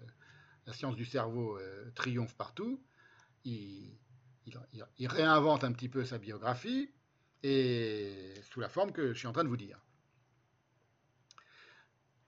la 0.66 0.72
science 0.72 0.96
du 0.96 1.04
cerveau 1.04 1.58
euh, 1.58 1.90
triomphe 1.94 2.34
partout, 2.34 2.80
il, 3.44 3.98
réinvente 5.06 5.64
un 5.64 5.72
petit 5.72 5.88
peu 5.88 6.04
sa 6.04 6.18
biographie, 6.18 6.90
et 7.42 8.34
sous 8.50 8.60
la 8.60 8.68
forme 8.68 8.92
que 8.92 9.12
je 9.12 9.18
suis 9.18 9.26
en 9.26 9.32
train 9.32 9.44
de 9.44 9.48
vous 9.48 9.56
dire. 9.56 9.80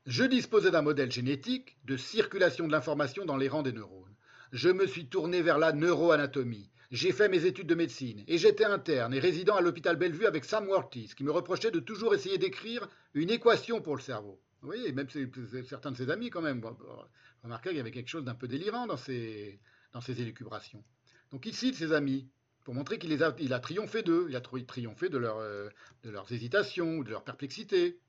Je 0.05 0.25
disposais 0.25 0.71
d'un 0.71 0.83
modèle 0.83 1.11
génétique 1.11 1.79
de 1.85 1.97
circulation 1.97 2.67
de 2.67 2.73
l'information 2.73 3.25
dans 3.25 3.37
les 3.37 3.49
rangs 3.49 3.63
des 3.63 3.73
neurones 3.73 4.07
je 4.53 4.69
me 4.69 4.87
suis 4.87 5.07
tourné 5.07 5.43
vers 5.43 5.59
la 5.59 5.73
neuroanatomie. 5.73 6.71
J'ai 6.91 7.13
fait 7.13 7.29
mes 7.29 7.45
études 7.45 7.67
de 7.67 7.75
médecine 7.75 8.23
et 8.29 8.39
j'étais 8.39 8.65
interne 8.65 9.13
et 9.13 9.19
résident 9.19 9.57
à 9.57 9.61
l'hôpital 9.61 9.97
Bellevue 9.97 10.27
avec 10.27 10.45
Sam 10.45 10.69
Wortis 10.69 11.13
qui 11.17 11.25
me 11.25 11.33
reprochait 11.33 11.73
de 11.73 11.81
toujours 11.81 12.15
essayer 12.15 12.39
d'écrire 12.39 12.89
une 13.15 13.31
équation 13.31 13.83
pour 13.83 13.97
le 13.97 14.01
cerveau. 14.01 14.41
Oui, 14.63 14.93
même 14.93 15.09
certains 15.65 15.91
de 15.91 15.97
ses 15.97 16.11
amis 16.11 16.31
quand 16.31 16.43
même. 16.43 16.63
Remarquez 17.43 17.71
qu'il 17.71 17.79
y 17.79 17.81
avait 17.81 17.91
quelque 17.91 18.09
chose 18.09 18.25
d'un 18.25 18.35
peu 18.35 18.47
délirant 18.47 18.87
dans 18.87 18.97
ces 18.97 19.61
élucubrations. 20.09 20.83
Donc 21.31 21.47
il 21.47 21.55
cite 21.55 21.75
ses 21.75 21.93
amis 21.93 22.29
pour 22.67 22.75
montrer 22.75 22.99
qu'il 22.99 23.23
a, 23.23 23.61
triomphé 23.61 24.03
d'eux, 24.03 24.27
il 24.29 24.35
a 24.35 24.41
triomphé 24.41 25.09
euh, 25.13 25.71
de 26.03 26.11
leurs 26.11 26.33
hésitations, 26.33 27.03
de 27.03 27.11
leur 27.11 27.23
perplexité, 27.23 28.01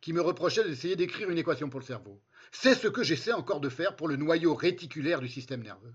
qui 0.00 0.12
me 0.12 0.20
reprochait 0.20 0.62
d'essayer 0.62 0.94
d'écrire 0.94 1.28
une 1.28 1.38
équation 1.38 1.68
pour 1.68 1.80
le 1.80 1.84
cerveau. 1.84 2.22
C'est 2.52 2.76
ce 2.76 2.86
que 2.86 3.02
j'essaie 3.02 3.32
encore 3.32 3.58
de 3.58 3.68
faire 3.68 3.96
pour 3.96 4.06
le 4.06 4.14
noyau 4.14 4.54
réticulaire 4.54 5.20
du 5.20 5.28
système 5.28 5.64
nerveux. 5.64 5.92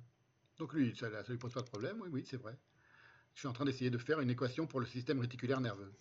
Donc 0.58 0.74
lui, 0.74 0.94
ça 0.98 1.10
ne 1.10 1.24
lui 1.30 1.38
pose 1.38 1.54
pas 1.54 1.62
de 1.62 1.70
problème, 1.70 2.02
oui, 2.02 2.10
oui, 2.12 2.26
c'est 2.28 2.36
vrai. 2.36 2.60
Je 3.34 3.40
suis 3.40 3.48
en 3.48 3.54
train 3.54 3.64
d'essayer 3.64 3.90
de 3.90 3.98
faire 3.98 4.20
une 4.20 4.30
équation 4.30 4.68
pour 4.68 4.82
le 4.82 4.86
système 4.86 5.22
réticulaire 5.22 5.62
nerveux. 5.62 5.94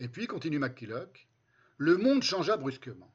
Et 0.00 0.08
puis, 0.08 0.26
continue 0.26 0.58
McKillock, 0.58 1.28
le 1.76 1.96
monde 1.96 2.24
changea 2.24 2.56
brusquement. 2.56 3.14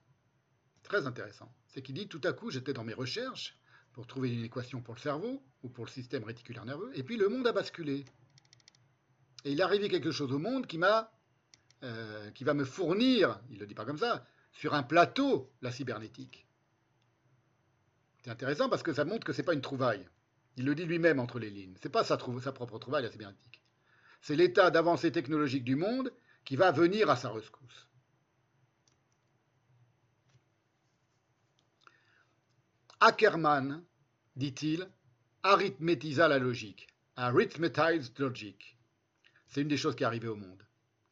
Très 0.83 1.05
intéressant. 1.05 1.53
C'est 1.67 1.81
qu'il 1.81 1.95
dit, 1.95 2.07
tout 2.07 2.21
à 2.23 2.31
coup, 2.31 2.49
j'étais 2.49 2.71
dans 2.71 2.85
mes 2.85 2.93
recherches, 2.93 3.58
pour 3.99 4.07
trouver 4.07 4.31
une 4.31 4.45
équation 4.45 4.79
pour 4.79 4.93
le 4.93 4.99
cerveau 5.01 5.43
ou 5.61 5.67
pour 5.67 5.83
le 5.83 5.91
système 5.91 6.23
réticulaire 6.23 6.63
nerveux, 6.63 6.89
et 6.97 7.03
puis 7.03 7.17
le 7.17 7.27
monde 7.27 7.45
a 7.47 7.51
basculé. 7.51 8.05
Et 9.43 9.51
il 9.51 9.59
est 9.59 9.61
arrivé 9.61 9.89
quelque 9.89 10.09
chose 10.09 10.31
au 10.31 10.39
monde 10.39 10.67
qui 10.67 10.77
m'a, 10.77 11.11
euh, 11.83 12.31
qui 12.31 12.45
va 12.45 12.53
me 12.53 12.63
fournir, 12.63 13.41
il 13.49 13.55
ne 13.55 13.59
le 13.59 13.67
dit 13.67 13.73
pas 13.73 13.83
comme 13.83 13.97
ça, 13.97 14.25
sur 14.53 14.73
un 14.73 14.83
plateau 14.83 15.51
la 15.61 15.73
cybernétique. 15.73 16.47
C'est 18.23 18.29
intéressant 18.29 18.69
parce 18.69 18.83
que 18.83 18.93
ça 18.93 19.03
montre 19.03 19.25
que 19.25 19.33
ce 19.33 19.39
n'est 19.39 19.45
pas 19.45 19.53
une 19.53 19.59
trouvaille. 19.59 20.07
Il 20.55 20.63
le 20.63 20.75
dit 20.75 20.85
lui-même 20.85 21.19
entre 21.19 21.37
les 21.37 21.49
lignes. 21.49 21.75
Ce 21.81 21.85
n'est 21.85 21.91
pas 21.91 22.05
sa, 22.05 22.17
sa 22.41 22.51
propre 22.53 22.79
trouvaille, 22.79 23.03
la 23.03 23.11
cybernétique. 23.11 23.61
C'est 24.21 24.37
l'état 24.37 24.71
d'avancée 24.71 25.11
technologique 25.11 25.65
du 25.65 25.75
monde 25.75 26.13
qui 26.45 26.55
va 26.55 26.71
venir 26.71 27.09
à 27.09 27.17
sa 27.17 27.31
rescousse. 27.31 27.89
Ackermann, 33.01 33.83
dit-il, 34.39 34.89
arithmétisa 35.43 36.27
la 36.27 36.39
logique. 36.39 36.87
Arithmetized 37.17 38.17
logic. 38.17 38.77
C'est 39.47 39.61
une 39.61 39.67
des 39.67 39.77
choses 39.77 39.95
qui 39.95 40.03
est 40.03 40.05
arrivée 40.05 40.29
au 40.29 40.35
monde, 40.35 40.63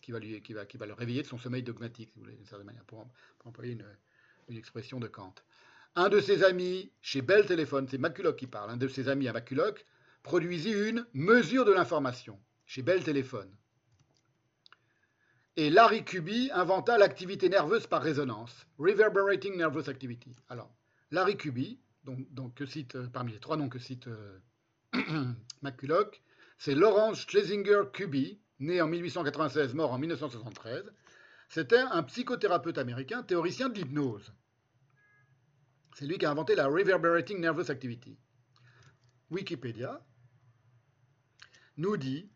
qui 0.01 0.11
va, 0.11 0.19
le 0.19 0.93
réveiller 0.93 1.21
de 1.23 1.27
son 1.27 1.37
sommeil 1.37 1.61
dogmatique, 1.61 2.09
si 2.09 2.19
vous 2.19 2.23
voulez, 2.23 2.39
pour, 2.87 3.05
employer 3.43 3.73
une, 3.73 4.57
expression 4.57 4.99
de 4.99 5.07
Kant. 5.07 5.35
Un 5.95 6.07
de 6.07 6.21
ses 6.21 6.43
amis, 6.43 6.89
chez 7.01 7.21
Bell 7.21 7.45
Telephone, 7.45 7.87
c'est 7.89 7.97
Maculoc 7.97 8.37
qui 8.37 8.47
parle, 8.47 8.69
un 8.69 8.77
de 8.77 8.87
ses 8.87 9.09
amis 9.09 9.27
à 9.27 9.33
Maculoc, 9.33 9.85
produisit 10.23 10.71
une 10.71 11.05
mesure 11.13 11.65
de 11.65 11.73
l'information, 11.73 12.39
chez 12.65 12.81
Bell 12.81 13.03
Telephone. 13.03 13.53
Et 15.57 15.69
Larry 15.69 16.05
Kuby 16.05 16.49
inventa 16.53 16.97
l'activité 16.97 17.49
nerveuse 17.49 17.87
par 17.87 18.01
résonance, 18.01 18.67
Reverberating 18.77 19.57
Nervous 19.57 19.89
Activity. 19.89 20.33
Alors, 20.47 20.71
Larry 21.11 21.35
Kuby, 21.35 21.79
donc, 22.31 22.53
que 22.55 22.65
cite, 22.65 22.95
euh, 22.95 23.07
parmi 23.07 23.33
les 23.33 23.39
trois 23.39 23.57
noms 23.57 23.69
que 23.69 23.79
cite 23.79 24.07
euh, 24.07 24.39
McCulloch, 25.61 26.21
c'est 26.57 26.75
Lawrence 26.75 27.21
Schlesinger 27.21 27.83
Kuby, 27.93 28.39
né 28.59 28.81
en 28.81 28.87
1896, 28.87 29.73
mort 29.73 29.91
en 29.91 29.99
1973. 29.99 30.83
C'était 31.49 31.77
un 31.77 32.03
psychothérapeute 32.03 32.77
américain, 32.77 33.23
théoricien 33.23 33.69
de 33.69 33.75
l'hypnose. 33.75 34.33
C'est 35.95 36.05
lui 36.05 36.17
qui 36.17 36.25
a 36.25 36.31
inventé 36.31 36.55
la 36.55 36.67
Reverberating 36.67 37.39
Nervous 37.39 37.71
Activity. 37.71 38.17
Wikipédia 39.29 40.01
nous 41.77 41.97
dit, 41.97 42.29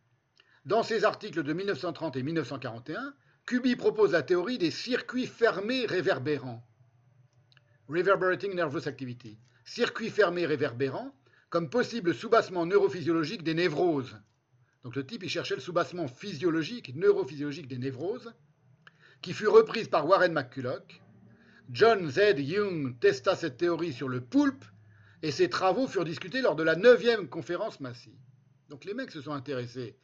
dans 0.66 0.84
ses 0.84 1.04
articles 1.04 1.44
de 1.44 1.54
1930 1.54 2.16
et 2.16 2.24
1941, 2.24 3.14
Kuby 3.46 3.76
propose 3.76 4.12
la 4.12 4.22
théorie 4.22 4.58
des 4.58 4.72
circuits 4.72 5.28
fermés 5.28 5.86
réverbérants. 5.86 6.64
Reverberating 7.88 8.54
Nervous 8.54 8.88
Activity, 8.88 9.40
circuit 9.66 10.10
fermé 10.10 10.46
réverbérant, 10.46 11.16
comme 11.50 11.70
possible 11.70 12.14
soubassement 12.14 12.66
neurophysiologique 12.66 13.44
des 13.44 13.54
névroses. 13.54 14.18
Donc 14.84 14.96
le 14.96 15.06
type, 15.06 15.24
il 15.24 15.30
cherchait 15.30 15.56
le 15.56 15.62
soubassement 15.62 16.08
physiologique, 16.08 16.96
neurophysiologique 16.96 17.68
des 17.68 17.78
névroses, 17.78 18.34
qui 19.22 19.34
fut 19.34 19.48
reprise 19.48 19.88
par 19.88 20.08
Warren 20.08 20.34
McCulloch. 20.34 21.02
John 21.70 22.10
Z. 22.10 22.40
Young 22.40 23.00
testa 23.00 23.36
cette 23.36 23.58
théorie 23.58 23.94
sur 23.94 24.10
le 24.10 24.22
poulpe, 24.22 24.66
et 25.22 25.32
ses 25.32 25.50
travaux 25.50 25.88
furent 25.88 26.06
discutés 26.06 26.42
lors 26.42 26.56
de 26.56 26.64
la 26.64 26.76
9e 26.76 27.28
conférence 27.28 27.80
Massy. 27.80 28.14
Donc 28.70 28.86
les 28.86 28.94
mecs 28.94 29.12
se 29.12 29.22
sont 29.22 29.34
intéressés 29.34 29.96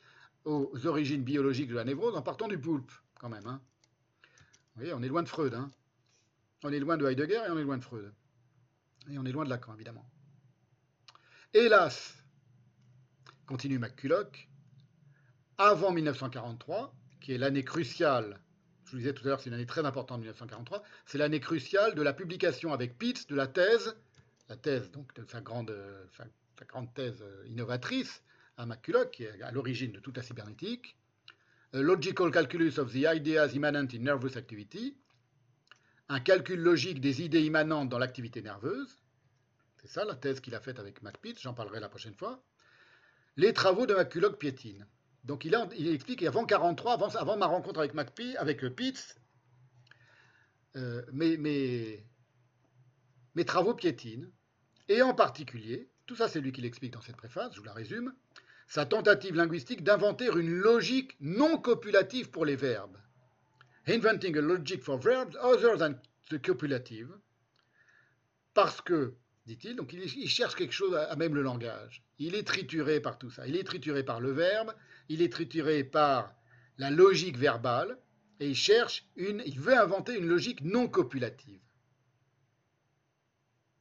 aux 0.46 0.72
origines 0.86 1.24
biologiques 1.24 1.70
de 1.70 1.76
la 1.76 1.84
névrose 1.84 2.16
en 2.16 2.22
partant 2.22 2.48
du 2.48 2.58
poulpe, 2.58 2.92
quand 3.20 3.30
même. 3.30 3.48
Hein. 3.48 3.62
Vous 4.76 4.82
voyez, 4.82 4.94
on 4.94 5.02
est 5.02 5.08
loin 5.08 5.24
de 5.24 5.28
Freud. 5.28 5.54
Hein. 5.54 5.70
On 6.64 6.72
est 6.72 6.80
loin 6.80 6.98
de 6.98 7.08
Heidegger 7.08 7.42
et 7.48 7.50
on 7.50 7.58
est 7.58 7.64
loin 7.64 7.78
de 7.78 7.84
Freud. 7.84 8.14
Et 9.10 9.18
on 9.18 9.26
est 9.26 9.32
loin 9.32 9.46
de 9.46 9.50
Lacan, 9.50 9.74
évidemment. 9.74 10.10
Hélas, 11.54 12.16
continue 13.46 13.80
McCulloch, 13.80 14.50
avant 15.58 15.92
1943, 15.92 16.94
qui 17.22 17.34
est 17.34 17.38
l'année 17.38 17.64
cruciale, 17.64 18.40
je 18.86 18.92
vous 18.92 18.98
disais 18.98 19.14
tout 19.14 19.24
à 19.26 19.30
l'heure, 19.30 19.42
c'est 19.42 19.50
une 19.50 19.56
année 19.56 19.66
très 19.66 19.86
importante, 19.86 20.20
1943, 20.20 20.84
c'est 21.06 21.18
l'année 21.18 21.40
cruciale 21.40 21.96
de 21.96 22.02
la 22.02 22.14
publication 22.14 22.74
avec 22.74 22.98
Pitts 22.98 23.30
de 23.30 23.36
la 23.36 23.48
thèse, 23.48 23.96
la 24.50 24.58
thèse 24.58 24.92
donc 24.92 25.14
de 25.16 25.26
sa 25.26 25.42
grande, 25.42 25.76
sa, 26.18 26.66
grande 26.66 26.94
thèse 26.94 27.24
innovatrice 27.48 28.22
à 28.58 28.66
McCulloch, 28.66 29.12
qui 29.12 29.24
est 29.24 29.42
à 29.42 29.52
l'origine 29.52 29.92
de 29.94 30.00
toute 30.00 30.18
la 30.18 30.24
cybernétique, 30.24 30.98
Logical 31.74 32.32
Calculus 32.32 32.78
of 32.78 32.92
the 32.92 33.06
Ideas 33.08 33.54
Immanent 33.54 33.88
in 33.94 34.00
Nervous 34.00 34.38
Activity, 34.38 34.96
un 36.10 36.20
calcul 36.20 36.60
logique 36.60 37.02
des 37.02 37.22
idées 37.22 37.42
immanentes 37.42 37.90
dans 37.90 38.00
l'activité 38.00 38.42
nerveuse. 38.42 38.98
C'est 39.78 39.88
ça 39.88 40.06
la 40.06 40.16
thèse 40.16 40.40
qu'il 40.40 40.56
a 40.56 40.60
faite 40.60 40.80
avec 40.80 41.02
McPitts, 41.02 41.42
j'en 41.42 41.54
parlerai 41.54 41.80
la 41.80 41.90
prochaine 41.90 42.16
fois. 42.16 42.42
Les 43.36 43.54
travaux 43.54 43.86
de 43.86 43.94
McCulloch 43.94 44.38
piétinent. 44.38 44.86
Donc 45.24 45.46
il, 45.46 45.54
explique 45.88 46.20
qu'avant 46.20 46.46
43, 46.46 47.18
avant, 47.18 47.38
ma 47.38 47.46
rencontre 47.46 47.80
avec 47.80 47.94
McPitts, 47.94 48.38
avec 48.38 48.66
Pitts, 48.76 49.20
euh, 50.78 51.04
mes, 51.12 51.38
mes, 51.38 53.46
travaux 53.46 53.74
piétinent. 53.74 54.30
Et 54.88 55.02
en 55.02 55.14
particulier, 55.14 55.90
tout 56.06 56.16
ça 56.16 56.30
c'est 56.30 56.40
lui 56.40 56.54
qui 56.54 56.62
l'explique 56.62 56.94
dans 56.94 57.02
cette 57.02 57.18
préface, 57.18 57.54
je 57.54 57.60
vous 57.60 57.66
la 57.66 57.74
résume, 57.74 58.14
sa 58.68 58.86
tentative 58.86 59.36
linguistique 59.36 59.84
d'inventer 59.84 60.28
une 60.28 60.50
logique 60.50 61.18
non 61.20 61.58
copulative 61.58 62.30
pour 62.30 62.46
les 62.46 62.56
verbes 62.56 62.98
inventing 63.88 64.38
a 64.38 64.42
logic 64.42 64.84
for 64.84 64.98
verbs 64.98 65.36
other 65.42 65.78
than 65.78 66.00
the 66.30 66.40
copulative, 66.42 67.10
parce 68.54 68.82
que, 68.82 69.16
dit-il, 69.46 69.76
donc 69.76 69.94
il, 69.94 70.30
cherche 70.30 70.56
quelque 70.56 70.74
chose 70.74 70.96
à, 70.96 71.16
même 71.16 71.36
le 71.36 71.42
langage. 71.42 72.04
Il 72.20 72.36
est 72.36 72.46
trituré 72.46 73.00
par 73.00 73.18
tout 73.18 73.30
ça. 73.30 73.48
Il 73.48 73.56
est 73.56 73.64
trituré 73.64 74.04
par 74.04 74.20
le 74.20 74.32
verbe, 74.32 74.74
il 75.10 75.22
est 75.22 75.32
trituré 75.32 75.84
par 75.84 76.34
la 76.78 76.90
logique 76.90 77.38
verbale, 77.38 77.98
et 78.40 78.50
il 78.50 78.56
cherche 78.56 79.06
une, 79.16 79.42
il 79.46 79.60
veut 79.60 79.78
inventer 79.78 80.16
une 80.18 80.28
logique 80.28 80.62
non 80.62 80.88
copulative 80.88 81.62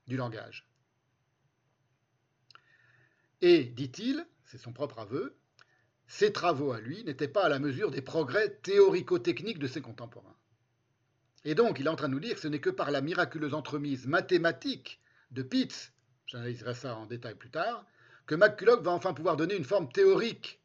du 0.07 0.17
langage. 0.17 0.67
Et, 3.43 3.65
dit-il, 3.65 4.27
c'est 4.45 4.59
son 4.59 4.73
propre 4.73 5.01
aveu, 5.01 5.37
ses 6.07 6.33
travaux 6.33 6.73
à 6.73 6.81
lui 6.81 7.05
n'étaient 7.05 7.29
pas 7.29 7.45
à 7.45 7.49
la 7.49 7.59
mesure 7.59 7.91
des 7.91 8.03
progrès 8.03 8.51
théorico-techniques 8.63 9.59
de 9.59 9.67
ses 9.67 9.81
contemporains. 9.81 10.37
Et 11.45 11.55
donc, 11.55 11.79
il 11.79 11.87
est 11.87 11.91
en 11.91 11.97
train 11.97 12.09
de 12.09 12.15
nous 12.15 12.21
dire 12.21 12.35
que 12.35 12.41
ce 12.41 12.49
n'est 12.49 12.61
que 12.61 12.71
par 12.71 12.91
la 12.91 13.01
miraculeuse 13.01 13.55
entremise 13.55 14.07
mathématique 14.07 15.01
de 15.31 15.43
Pitts, 15.43 15.93
j'analyserai 16.27 16.75
ça 16.75 16.97
en 16.97 17.07
détail 17.07 17.35
plus 17.35 17.51
tard, 17.51 17.85
que 18.27 18.35
McCulloch 18.35 18.83
va 18.83 18.91
enfin 18.91 19.15
pouvoir 19.15 19.37
donner 19.37 19.55
une 19.55 19.65
forme 19.65 19.91
théorique 19.91 20.61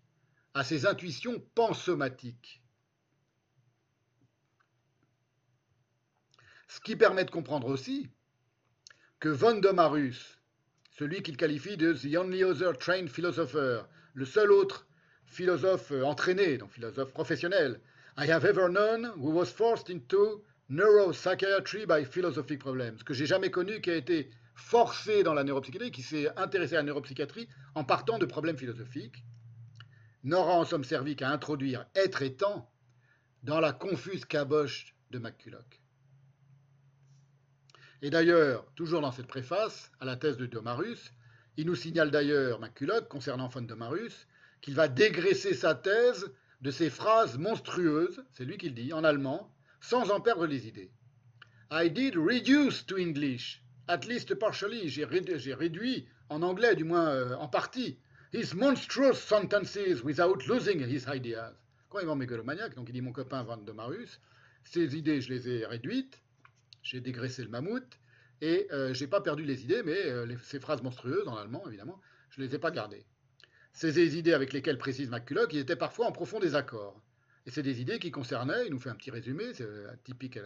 à 0.53 0.63
ses 0.63 0.85
intuitions 0.85 1.39
pansomatiques. 1.55 2.61
Ce 6.67 6.79
qui 6.79 6.95
permet 6.95 7.25
de 7.25 7.31
comprendre 7.31 7.67
aussi 7.67 8.09
que 9.19 9.29
von 9.29 9.59
Domarus, 9.59 10.39
celui 10.91 11.21
qu'il 11.21 11.37
qualifie 11.37 11.77
de 11.77 11.93
The 11.93 12.15
Only 12.15 12.43
Other 12.43 12.77
Trained 12.77 13.09
Philosopher, 13.09 13.83
le 14.13 14.25
seul 14.25 14.51
autre 14.51 14.87
philosophe 15.31 15.91
euh, 15.91 16.03
entraîné, 16.03 16.57
donc 16.57 16.71
philosophe 16.71 17.13
professionnel. 17.13 17.79
I 18.17 18.29
have 18.29 18.45
ever 18.45 18.69
known 18.69 19.11
who 19.17 19.31
was 19.31 19.45
forced 19.45 19.89
into 19.89 20.43
neuropsychiatry 20.69 21.85
by 21.87 22.05
philosophic 22.05 22.59
problems. 22.59 23.03
Que 23.03 23.13
j'ai 23.13 23.25
jamais 23.25 23.49
connu 23.49 23.81
qui 23.81 23.89
a 23.89 23.95
été 23.95 24.29
forcé 24.55 25.23
dans 25.23 25.33
la 25.33 25.43
neuropsychiatrie, 25.43 25.91
qui 25.91 26.03
s'est 26.03 26.27
intéressé 26.37 26.75
à 26.75 26.79
la 26.79 26.83
neuropsychiatrie 26.83 27.47
en 27.75 27.83
partant 27.83 28.19
de 28.19 28.25
problèmes 28.25 28.57
philosophiques, 28.57 29.23
n'aura 30.23 30.53
en 30.53 30.65
somme 30.65 30.83
servi 30.83 31.15
qu'à 31.15 31.29
introduire 31.29 31.85
être 31.95 32.21
et 32.21 32.35
dans 33.43 33.59
la 33.59 33.71
confuse 33.71 34.25
caboche 34.25 34.93
de 35.09 35.17
McCulloch. 35.17 35.81
Et 38.01 38.09
d'ailleurs, 38.09 38.65
toujours 38.75 39.01
dans 39.01 39.11
cette 39.11 39.27
préface 39.27 39.91
à 39.99 40.05
la 40.05 40.15
thèse 40.15 40.37
de 40.37 40.45
Domarus, 40.45 41.13
il 41.57 41.67
nous 41.67 41.75
signale 41.75 42.11
d'ailleurs 42.11 42.59
McCulloch 42.59 43.07
concernant 43.07 43.47
von 43.47 43.61
Domarus 43.61 44.27
qu'il 44.61 44.75
va 44.75 44.87
dégraisser 44.87 45.53
sa 45.53 45.75
thèse 45.75 46.31
de 46.61 46.71
ces 46.71 46.89
phrases 46.89 47.37
monstrueuses, 47.37 48.23
c'est 48.31 48.45
lui 48.45 48.57
qui 48.57 48.69
le 48.69 48.75
dit, 48.75 48.93
en 48.93 49.03
allemand, 49.03 49.53
sans 49.79 50.11
en 50.11 50.21
perdre 50.21 50.45
les 50.45 50.67
idées. 50.67 50.91
I 51.71 51.89
did 51.89 52.15
reduce 52.15 52.85
to 52.85 52.97
English, 52.97 53.63
at 53.87 54.01
least 54.05 54.35
partially, 54.35 54.89
j'ai 54.89 55.05
réduit 55.05 56.07
en 56.29 56.41
anglais, 56.43 56.75
du 56.75 56.83
moins 56.83 57.09
euh, 57.09 57.35
en 57.35 57.47
partie, 57.47 57.97
his 58.33 58.53
monstrous 58.55 59.15
sentences 59.15 60.03
without 60.03 60.37
losing 60.47 60.81
his 60.87 61.05
ideas. 61.07 61.53
Quand 61.89 61.99
il 61.99 62.05
va 62.05 62.15
mégalomaniaque, 62.15 62.75
donc 62.75 62.87
il 62.89 62.93
dit 62.93 63.01
mon 63.01 63.11
copain 63.11 63.43
Van 63.43 63.57
de 63.57 63.71
Marus, 63.71 64.21
ses 64.63 64.95
idées, 64.95 65.21
je 65.21 65.33
les 65.33 65.49
ai 65.49 65.65
réduites, 65.65 66.21
j'ai 66.83 67.01
dégraissé 67.01 67.43
le 67.43 67.49
mammouth, 67.49 67.99
et 68.41 68.67
euh, 68.71 68.93
j'ai 68.93 69.07
pas 69.07 69.21
perdu 69.21 69.43
les 69.43 69.63
idées, 69.63 69.83
mais 69.83 70.05
euh, 70.05 70.37
ces 70.43 70.59
phrases 70.59 70.81
monstrueuses, 70.81 71.27
en 71.27 71.35
allemand 71.35 71.63
évidemment, 71.67 71.99
je 72.29 72.41
les 72.41 72.55
ai 72.55 72.59
pas 72.59 72.71
gardées. 72.71 73.05
Ces 73.73 74.17
idées 74.17 74.33
avec 74.33 74.53
lesquelles 74.53 74.77
précise 74.77 75.09
McCulloch, 75.09 75.53
ils 75.53 75.59
étaient 75.59 75.75
parfois 75.75 76.07
en 76.07 76.11
profond 76.11 76.39
désaccord. 76.39 77.01
Et 77.45 77.51
c'est 77.51 77.63
des 77.63 77.81
idées 77.81 77.99
qui 77.99 78.11
concernaient, 78.11 78.65
il 78.67 78.71
nous 78.71 78.79
fait 78.79 78.89
un 78.89 78.95
petit 78.95 79.11
résumé, 79.11 79.53
c'est 79.53 79.63
euh, 79.63 79.87
typique 80.03 80.37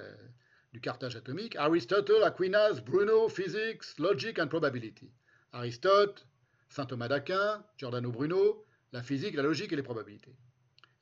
du 0.71 0.79
cartage 0.79 1.15
atomique, 1.15 1.55
Aristotle, 1.55 2.23
Aquinas, 2.23 2.81
Bruno, 2.85 3.27
Physics, 3.29 3.97
Logic 3.97 4.37
and 4.39 4.47
Probability. 4.47 5.11
Aristote, 5.53 6.27
saint 6.69 6.85
Thomas 6.85 7.07
d'Aquin, 7.07 7.63
Giordano 7.77 8.11
Bruno, 8.11 8.65
la 8.91 9.01
physique, 9.01 9.35
la 9.35 9.43
logique 9.43 9.71
et 9.71 9.75
les 9.75 9.83
probabilités. 9.83 10.35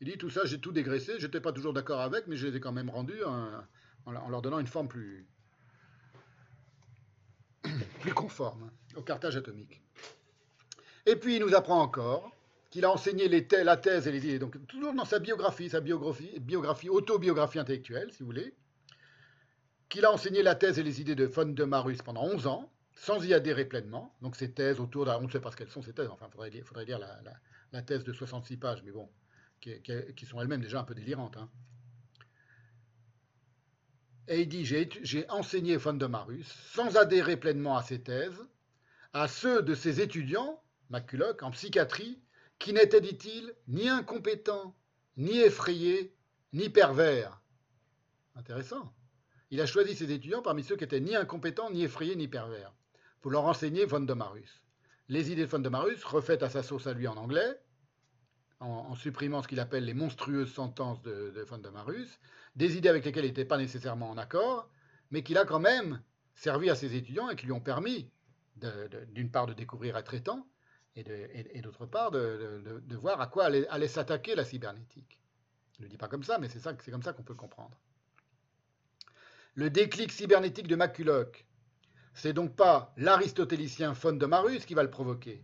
Il 0.02 0.08
dit 0.08 0.18
tout 0.18 0.30
ça, 0.30 0.46
j'ai 0.46 0.60
tout 0.60 0.72
dégraissé, 0.72 1.14
j'étais 1.20 1.42
pas 1.42 1.52
toujours 1.52 1.74
d'accord 1.74 2.02
avec, 2.02 2.28
mais 2.28 2.36
je 2.36 2.48
les 2.48 2.58
ai 2.58 2.60
quand 2.60 2.72
même 2.72 2.90
rendus 2.90 3.24
en, 3.24 4.12
leur 4.12 4.42
donnant 4.42 4.60
une 4.60 4.68
forme 4.68 4.88
plus, 4.88 5.26
plus 8.02 8.14
conforme 8.14 8.70
au 8.96 9.02
cartage 9.02 9.38
atomique. 9.38 9.82
Et 11.06 11.16
puis 11.16 11.36
il 11.36 11.42
nous 11.42 11.54
apprend 11.54 11.82
encore 11.82 12.32
qu'il 12.70 12.86
a 12.86 12.92
enseigné 12.92 13.28
les 13.28 13.46
la 13.64 13.78
thèse 13.78 14.08
et 14.08 14.12
les 14.12 14.26
idées, 14.26 14.40
donc 14.40 14.66
toujours 14.68 14.94
dans 14.94 15.06
sa 15.06 15.20
biographie, 15.20 15.70
sa 15.70 15.80
biographie, 15.80 16.40
biographie 16.40 16.90
autobiographie 16.90 17.60
intellectuelle, 17.60 18.12
si 18.12 18.20
vous 18.20 18.26
voulez, 18.26 18.56
qu'il 19.90 20.06
a 20.06 20.12
enseigné 20.12 20.42
la 20.42 20.56
thèse 20.56 20.80
et 20.80 20.84
les 20.84 21.00
idées 21.00 21.14
de 21.14 21.26
von 21.26 21.46
de 21.46 21.64
Marus 21.66 22.02
pendant 22.02 22.24
11 22.24 22.48
ans, 22.48 22.74
sans 22.96 23.24
y 23.24 23.34
adhérer 23.34 23.66
pleinement. 23.66 24.16
Donc 24.24 24.36
ces 24.36 24.52
thèses 24.52 24.80
autour, 24.80 25.06
de, 25.06 25.12
on 25.12 25.22
ne 25.22 25.30
sait 25.30 25.40
pas 25.40 25.52
ce 25.52 25.56
qu'elles 25.56 25.70
sont 25.70 25.84
ces 25.84 25.94
thèses, 25.94 26.10
enfin 26.10 26.26
il 26.52 26.64
faudrait, 26.64 26.86
lire 26.86 27.00
la, 27.00 27.82
thèse 27.84 28.04
de 28.04 28.12
66 28.12 28.58
pages, 28.58 28.82
mais 28.84 28.92
bon, 28.92 29.08
qui, 29.62 30.26
sont 30.26 30.42
elles-mêmes 30.42 30.62
déjà 30.62 30.80
un 30.80 30.84
peu 30.84 30.96
délirantes. 30.96 31.38
Hein. 31.38 31.50
Et 34.28 34.42
il 34.42 34.48
dit, 34.48 34.66
j'ai 34.66 35.30
enseigné 35.30 35.78
von 35.78 35.94
de 35.94 36.06
Marus, 36.08 36.48
sans 36.74 36.98
adhérer 36.98 37.38
pleinement 37.38 37.78
à 37.78 37.84
ses 37.84 38.02
thèses, 38.02 38.48
à 39.12 39.28
ceux 39.28 39.62
de 39.62 39.76
ses 39.76 40.02
étudiants, 40.02 40.63
En 41.42 41.52
psychiatrie, 41.52 42.22
qui 42.60 42.72
n'étaient, 42.72 43.02
dit-il, 43.02 43.54
ni 43.68 43.90
incompétents, 43.90 44.76
ni 45.18 45.40
effrayés, 45.40 46.16
ni 46.54 46.70
pervers. 46.70 47.42
Intéressant. 48.36 48.94
Il 49.50 49.62
a 49.62 49.66
choisi 49.66 49.96
ses 49.96 50.12
étudiants 50.12 50.42
parmi 50.42 50.64
ceux 50.64 50.76
qui 50.76 50.84
étaient 50.84 51.00
ni 51.00 51.16
incompétents, 51.16 51.72
ni 51.72 51.84
effrayés, 51.84 52.16
ni 52.16 52.28
pervers 52.28 52.74
pour 53.24 53.32
leur 53.32 53.46
enseigner 53.46 53.86
von 53.86 54.02
de 54.02 54.14
Marus. 54.14 54.62
Les 55.08 55.32
idées 55.32 55.46
de 55.46 55.50
von 55.50 55.60
de 55.60 55.70
Marus, 55.70 56.04
refaites 56.04 56.44
à 56.44 56.50
sa 56.50 56.62
sauce 56.62 56.88
à 56.88 56.94
lui 56.94 57.08
en 57.08 57.16
anglais, 57.16 57.58
en, 58.60 58.96
supprimant 58.96 59.42
ce 59.42 59.48
qu'il 59.48 59.62
appelle 59.62 59.86
les 59.86 59.94
monstrueuses 59.94 60.54
sentences 60.54 61.02
de, 61.02 61.42
von 61.48 61.58
de 61.58 61.70
Marus, 61.70 62.20
des 62.56 62.78
idées 62.78 62.90
avec 62.90 63.06
lesquelles 63.06 63.26
il 63.26 63.30
n'était 63.30 63.46
pas 63.46 63.58
nécessairement 63.58 64.10
en 64.10 64.18
accord, 64.18 64.70
mais 65.10 65.24
qu'il 65.24 65.38
a 65.38 65.46
quand 65.46 65.60
même 65.60 66.02
servi 66.36 66.70
à 66.70 66.76
ses 66.76 66.96
étudiants 66.96 67.30
et 67.30 67.36
qui 67.36 67.46
lui 67.46 67.54
ont 67.54 67.62
permis, 67.62 68.12
d'une 69.14 69.32
part, 69.32 69.48
de 69.48 69.54
découvrir 69.54 69.98
être 69.98 70.14
étant, 70.14 70.46
et 70.96 71.62
d'autre 71.62 71.86
part, 71.86 72.12
de, 72.12 72.96
voir 72.96 73.20
à 73.20 73.28
quoi 73.28 73.46
allait, 73.46 73.88
s'attaquer 73.88 74.36
la 74.36 74.46
cybernétique. 74.46 75.20
Je 75.74 75.82
ne 75.82 75.86
le 75.86 75.90
dis 75.90 75.98
pas 75.98 76.08
comme 76.08 76.24
ça, 76.24 76.38
mais 76.38 76.50
c'est 76.50 76.92
comme 76.92 77.02
ça 77.02 77.14
qu'on 77.14 77.24
peut 77.24 77.34
le 77.34 77.40
comprendre. 77.40 77.78
Le 79.56 79.70
déclic 79.70 80.12
cybernétique 80.12 80.68
de 80.68 80.76
McCulloch, 80.76 81.46
c'est 82.14 82.34
donc 82.34 82.56
pas 82.56 82.94
l'aristotélicien 82.98 83.94
von 83.94 84.14
de 84.14 84.26
Marus 84.26 84.66
qui 84.66 84.76
va 84.76 84.84
le 84.84 84.90
provoquer, 84.90 85.44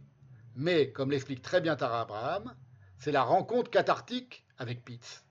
mais, 0.56 0.92
comme 0.92 1.12
l'explique 1.12 1.42
très 1.42 1.62
bien 1.62 1.76
Tara 1.76 2.02
Abraham, 2.02 2.56
c'est 2.98 3.12
la 3.12 3.24
rencontre 3.24 3.72
cathartique 3.72 4.46
avec 4.58 4.84
Pitts. 4.84 5.24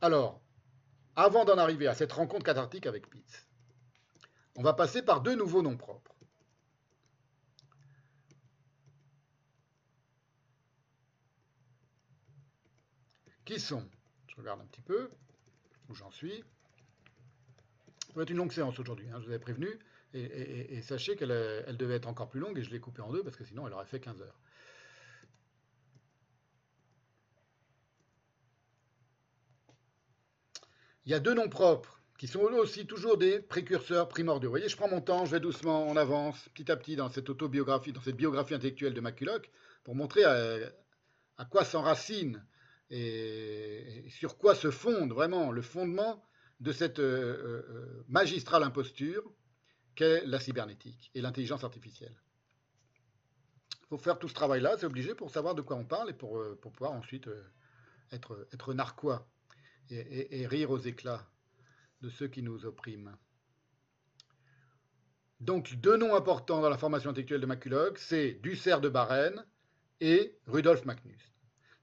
Alors, 0.00 0.40
avant 1.14 1.44
d'en 1.44 1.56
arriver 1.56 1.86
à 1.86 1.94
cette 1.94 2.12
rencontre 2.12 2.44
cathartique 2.44 2.86
avec 2.86 3.08
Pitts, 3.08 3.46
on 4.56 4.62
va 4.62 4.74
passer 4.74 5.02
par 5.02 5.20
deux 5.20 5.36
nouveaux 5.36 5.62
noms 5.62 5.76
propres. 5.76 6.01
Qui 13.44 13.58
sont, 13.58 13.84
je 14.28 14.36
regarde 14.36 14.60
un 14.60 14.66
petit 14.66 14.82
peu 14.82 15.10
où 15.88 15.94
j'en 15.94 16.10
suis, 16.10 16.44
ça 18.08 18.14
va 18.14 18.22
être 18.22 18.30
une 18.30 18.36
longue 18.36 18.52
séance 18.52 18.78
aujourd'hui, 18.78 19.08
hein, 19.10 19.18
je 19.20 19.24
vous 19.24 19.30
avais 19.30 19.38
prévenu. 19.38 19.78
Et, 20.14 20.82
sachez 20.82 21.16
qu'elle 21.16 21.30
elle 21.30 21.78
devait 21.78 21.94
être 21.94 22.06
encore 22.06 22.28
plus 22.28 22.40
longue 22.40 22.58
et 22.58 22.62
je 22.62 22.70
l'ai 22.70 22.80
coupée 22.80 23.00
en 23.00 23.10
deux 23.10 23.22
parce 23.22 23.36
que 23.36 23.44
sinon 23.44 23.66
elle 23.66 23.72
aurait 23.72 23.86
fait 23.86 23.98
15 23.98 24.20
heures. 24.20 24.38
Il 31.06 31.10
y 31.10 31.14
a 31.14 31.20
deux 31.20 31.34
noms 31.34 31.48
propres 31.48 32.00
qui 32.18 32.28
sont 32.28 32.40
aussi 32.40 32.86
toujours 32.86 33.16
des 33.16 33.40
précurseurs 33.40 34.08
primordiaux. 34.08 34.48
Vous 34.48 34.52
voyez, 34.52 34.68
je 34.68 34.76
prends 34.76 34.88
mon 34.88 35.00
temps, 35.00 35.24
je 35.24 35.32
vais 35.32 35.40
doucement, 35.40 35.84
on 35.88 35.96
avance 35.96 36.48
petit 36.50 36.70
à 36.70 36.76
petit 36.76 36.94
dans 36.94 37.08
cette 37.08 37.28
autobiographie, 37.28 37.92
dans 37.92 38.00
cette 38.00 38.16
biographie 38.16 38.54
intellectuelle 38.54 38.94
de 38.94 39.00
McCulloch 39.00 39.50
pour 39.82 39.96
montrer 39.96 40.22
à, 40.24 41.44
quoi 41.46 41.64
s'enracine 41.64 42.44
et, 42.92 44.04
sur 44.10 44.36
quoi 44.36 44.54
se 44.54 44.70
fonde 44.70 45.12
vraiment 45.12 45.50
le 45.50 45.62
fondement 45.62 46.22
de 46.60 46.72
cette 46.72 47.00
euh, 47.00 47.02
euh, 47.02 47.66
euh, 47.70 48.04
magistrale 48.06 48.62
imposture 48.62 49.24
qu'est 49.94 50.24
la 50.26 50.38
cybernétique 50.38 51.10
et 51.14 51.22
l'intelligence 51.22 51.64
artificielle. 51.64 52.14
Il 53.80 53.86
faut 53.88 53.98
faire 53.98 54.18
tout 54.18 54.28
ce 54.28 54.34
travail-là, 54.34 54.76
c'est 54.78 54.86
obligé 54.86 55.14
pour 55.14 55.30
savoir 55.30 55.54
de 55.54 55.62
quoi 55.62 55.76
on 55.76 55.84
parle 55.84 56.10
et 56.10 56.14
pour, 56.14 56.42
pouvoir 56.60 56.92
ensuite 56.92 57.28
être, 58.10 58.72
narquois 58.72 59.28
et, 59.90 60.46
rire 60.46 60.70
aux 60.70 60.78
éclats 60.78 61.28
de 62.00 62.08
ceux 62.08 62.28
qui 62.28 62.42
nous 62.42 62.64
oppriment. 62.64 63.14
Donc, 65.40 65.74
deux 65.74 65.98
noms 65.98 66.14
importants 66.14 66.62
dans 66.62 66.70
la 66.70 66.78
formation 66.78 67.10
intellectuelle 67.10 67.42
de 67.42 67.46
McCulloch, 67.46 67.98
c'est 67.98 68.32
Dussert 68.42 68.80
de 68.80 68.88
Barren 68.88 69.44
et 70.00 70.38
Rudolf 70.46 70.86
Magnus. 70.86 71.31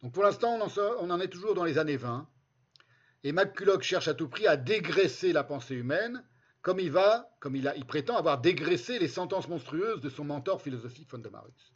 Donc, 0.01 0.13
pour 0.13 0.23
l'instant, 0.23 0.57
on, 0.99 1.09
en 1.09 1.19
est 1.19 1.27
toujours 1.27 1.55
dans 1.55 1.65
les 1.65 1.77
années 1.77 1.97
20, 1.97 2.27
et 3.23 3.31
McCulloch 3.33 3.81
cherche 3.81 4.07
à 4.07 4.13
tout 4.13 4.29
prix 4.29 4.47
à 4.47 4.55
dégraisser 4.55 5.33
la 5.33 5.43
pensée 5.43 5.75
humaine, 5.75 6.23
comme 6.61 6.79
il 6.79 6.91
va, 6.91 7.35
comme 7.39 7.55
il, 7.55 7.85
prétend 7.85 8.15
avoir 8.15 8.39
dégraissé 8.39 8.99
les 8.99 9.07
sentences 9.07 9.49
monstrueuses 9.49 10.01
de 10.01 10.09
son 10.09 10.23
mentor 10.23 10.61
philosophique 10.61 11.09
von 11.11 11.21
Marus. 11.31 11.73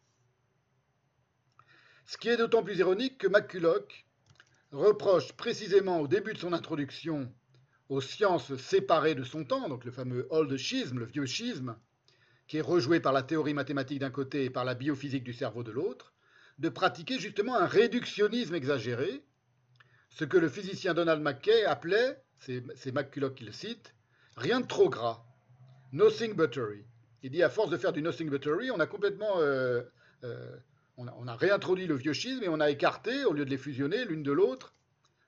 Ce 2.05 2.17
qui 2.17 2.29
est 2.29 2.37
d'autant 2.37 2.63
plus 2.63 2.77
ironique 2.77 3.17
que 3.17 3.27
McCulloch 3.27 4.05
reproche 4.71 5.33
précisément 5.33 5.99
au 5.99 6.07
début 6.07 6.33
de 6.33 6.37
son 6.37 6.53
introduction 6.53 7.33
aux 7.89 8.01
sciences 8.01 8.55
séparées 8.55 9.15
de 9.15 9.23
son 9.23 9.45
temps, 9.45 9.69
donc 9.69 9.85
le 9.85 9.91
fameux 9.91 10.27
old 10.29 10.55
schisme, 10.57 10.99
le 10.99 11.05
vieux 11.05 11.25
schisme, 11.25 11.77
qui 12.47 12.57
est 12.57 12.61
rejoué 12.61 12.99
par 12.99 13.13
la 13.13 13.23
théorie 13.23 13.53
mathématique 13.53 13.99
d'un 13.99 14.09
côté 14.09 14.45
et 14.45 14.49
par 14.49 14.65
la 14.65 14.75
biophysique 14.75 15.23
du 15.23 15.33
cerveau 15.33 15.63
de 15.63 15.71
l'autre, 15.71 16.12
de 16.59 16.69
pratiquer 16.69 17.19
justement 17.19 17.55
un 17.55 17.65
réductionnisme 17.65 18.55
exagéré, 18.55 19.23
ce 20.09 20.25
que 20.25 20.37
le 20.37 20.49
physicien 20.49 20.93
Donald 20.93 21.21
McKay 21.21 21.65
appelait, 21.65 22.21
c'est 22.37 22.91
McCulloch 22.91 23.35
qui 23.35 23.45
le 23.45 23.51
cite, 23.51 23.95
rien 24.35 24.61
de 24.61 24.67
trop 24.67 24.89
gras, 24.89 25.25
nothing 25.91 26.33
buttery. 26.33 26.85
Il 27.23 27.31
dit 27.31 27.41
à 27.41 27.49
force 27.49 27.69
de 27.69 27.77
faire 27.77 27.93
du 27.93 28.01
nothing 28.01 28.29
buttery, 28.29 28.69
on 28.69 28.79
a 28.79 28.85
complètement, 28.85 29.39
euh, 29.39 29.81
euh, 30.23 30.55
on, 30.97 31.27
a, 31.27 31.35
réintroduit 31.35 31.87
le 31.87 31.95
vieux 31.95 32.13
schisme 32.13 32.43
et 32.43 32.49
on 32.49 32.59
a 32.59 32.69
écarté, 32.69 33.25
au 33.25 33.33
lieu 33.33 33.45
de 33.45 33.49
les 33.49 33.57
fusionner 33.57 34.05
l'une 34.05 34.23
de 34.23 34.31
l'autre, 34.31 34.75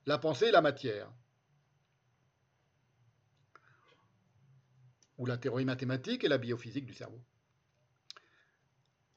la 0.06 0.18
pensée 0.18 0.48
et 0.48 0.52
la 0.52 0.62
matière. 0.62 1.12
Ou 5.18 5.26
la 5.26 5.38
théorie 5.38 5.66
mathématique 5.66 6.26
et 6.26 6.28
la 6.28 6.38
biophysique 6.38 6.86
du 6.86 6.94
cerveau. 6.94 7.22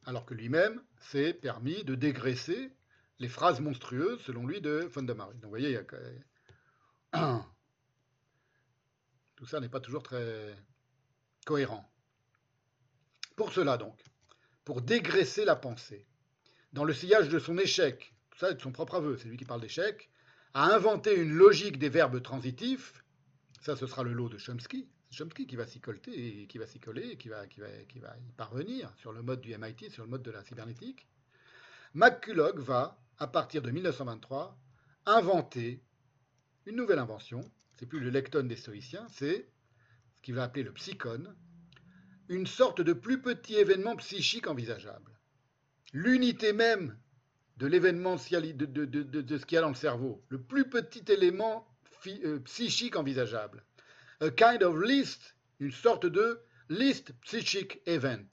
Alors 0.09 0.25
que 0.25 0.33
lui-même 0.33 0.83
s'est 1.01 1.35
permis 1.35 1.85
de 1.85 1.95
dégraisser 1.95 2.73
les 3.19 3.29
phrases 3.29 3.61
monstrueuses, 3.61 4.23
selon 4.23 4.47
lui, 4.47 4.63
de 4.63 4.89
von 4.91 5.03
Donc 5.03 5.19
vous 5.43 5.49
voyez, 5.51 5.79
tout 9.37 9.45
ça 9.45 9.61
n'est 9.61 9.69
pas 9.69 9.81
toujours 9.81 10.03
très 10.03 10.57
cohérent. 11.45 11.87
Pour 13.37 13.53
cela 13.53 13.77
donc, 13.77 14.03
pour 14.65 14.81
dégraisser 14.81 15.45
la 15.45 15.57
pensée, 15.57 16.07
dans 16.73 16.85
le 16.85 16.95
sillage 16.95 17.29
de 17.29 17.39
son 17.39 17.59
échec, 17.59 18.15
tout 18.31 18.39
ça 18.39 18.53
est 18.53 18.55
de 18.55 18.63
son 18.63 18.73
propre 18.73 18.95
aveu, 18.95 19.19
c'est 19.19 19.29
lui 19.29 19.37
qui 19.37 19.45
parle 19.45 19.61
d'échec, 19.61 20.09
a 20.55 20.75
inventé 20.75 21.15
une 21.17 21.35
logique 21.35 21.79
des 21.79 21.91
verbes 21.91 22.23
transitifs, 22.23 23.05
ça 23.61 23.77
ce 23.77 23.87
sera 23.87 24.05
le 24.05 24.15
lot 24.15 24.31
de 24.31 24.39
Chomsky, 24.39 24.89
Chomsky 25.11 25.47
qui 25.47 25.57
va 25.57 25.67
s'y 25.67 25.81
qui 25.81 26.59
va 26.59 26.67
s'y 26.67 26.81
coller 26.81 27.11
et 27.11 27.17
qui 27.17 27.29
va 27.29 27.45
y 27.47 28.33
parvenir 28.37 28.93
sur 28.97 29.13
le 29.13 29.23
mode 29.23 29.41
du 29.41 29.57
MIT, 29.57 29.91
sur 29.91 30.05
le 30.05 30.11
mode 30.11 30.23
de 30.23 30.31
la 30.31 30.45
cybernétique, 30.45 31.07
McCulloch 31.95 32.59
va, 32.59 33.01
à 33.19 33.27
partir 33.27 33.63
de 33.63 33.71
1923, 33.71 34.59
inventer 35.07 35.83
une 36.67 36.77
nouvelle 36.77 36.99
invention. 36.99 37.41
C'est 37.75 37.87
plus 37.87 38.01
le 38.01 38.11
lecton 38.11 38.43
des 38.45 38.57
stoïciens, 38.57 39.07
c'est 39.11 39.49
ce 40.17 40.23
qu'il 40.23 40.35
va 40.35 40.45
appeler 40.45 40.65
le 40.65 40.73
psychone, 40.73 41.35
une 42.29 42.47
sorte 42.47 42.81
de 42.81 42.93
plus 42.93 43.23
petit 43.23 43.55
événement 43.55 43.97
psychique 43.97 44.47
envisageable. 44.47 45.19
L'unité 45.93 46.53
même 46.53 46.99
de 47.57 47.67
l'événement 47.67 48.17
de, 48.17 48.19
ce 48.21 49.47
qu'il 49.47 49.57
y 49.57 49.59
a 49.59 49.63
dans 49.63 49.69
le 49.69 49.75
cerveau, 49.75 50.23
le 50.29 50.41
plus 50.41 50.69
petit 50.69 51.05
élément 51.11 51.67
euh, 52.07 52.39
psychique 52.41 52.97
envisageable. 52.97 53.65
A 54.21 54.31
kind 54.31 54.65
of 54.65 54.83
list, 54.83 55.37
une 55.61 55.71
sorte 55.71 56.05
de 56.05 56.43
list 56.69 57.13
psychic 57.21 57.81
event, 57.87 58.27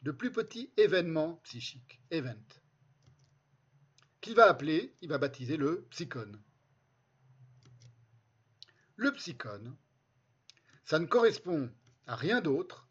de 0.00 0.10
plus 0.10 0.32
petit 0.32 0.72
événement 0.78 1.34
psychique, 1.44 2.00
event, 2.10 2.46
qu'il 4.22 4.34
va 4.34 4.48
appeler, 4.48 4.94
il 5.02 5.10
va 5.10 5.18
baptiser 5.18 5.58
le 5.58 5.86
psychone. 5.90 6.40
Le 8.96 9.12
psychone, 9.12 9.76
ça 10.86 10.98
ne 10.98 11.04
correspond 11.04 11.70
à 12.06 12.16
rien 12.16 12.40
d'autre 12.40 12.88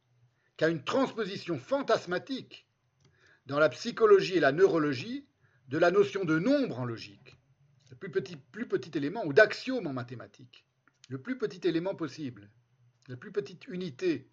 qu'à 0.57 0.69
une 0.69 0.83
transposition 0.83 1.57
fantasmatique 1.57 2.67
dans 3.47 3.57
la 3.57 3.69
psychologie 3.69 4.35
et 4.35 4.39
la 4.39 4.51
neurologie 4.51 5.25
de 5.69 5.79
la 5.79 5.89
notion 5.89 6.23
de 6.23 6.37
nombre 6.37 6.77
en 6.77 6.85
logique, 6.85 7.39
le 7.89 7.95
plus 7.95 8.11
petit, 8.11 8.35
plus 8.35 8.67
petit 8.67 8.95
élément, 8.95 9.25
ou 9.25 9.33
d'axiome 9.33 9.87
en 9.87 9.93
mathématiques, 9.93 10.66
le 11.07 11.21
plus 11.21 11.37
petit 11.37 11.67
élément 11.67 11.95
possible, 11.95 12.49
la 13.07 13.17
plus 13.17 13.31
petite 13.31 13.67
unité 13.67 14.29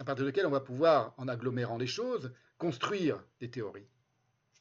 à 0.00 0.04
partir 0.04 0.24
de 0.24 0.30
laquelle 0.30 0.46
on 0.46 0.50
va 0.50 0.60
pouvoir, 0.60 1.14
en 1.18 1.28
agglomérant 1.28 1.78
les 1.78 1.86
choses, 1.86 2.32
construire 2.58 3.22
des 3.40 3.50
théories. 3.50 3.86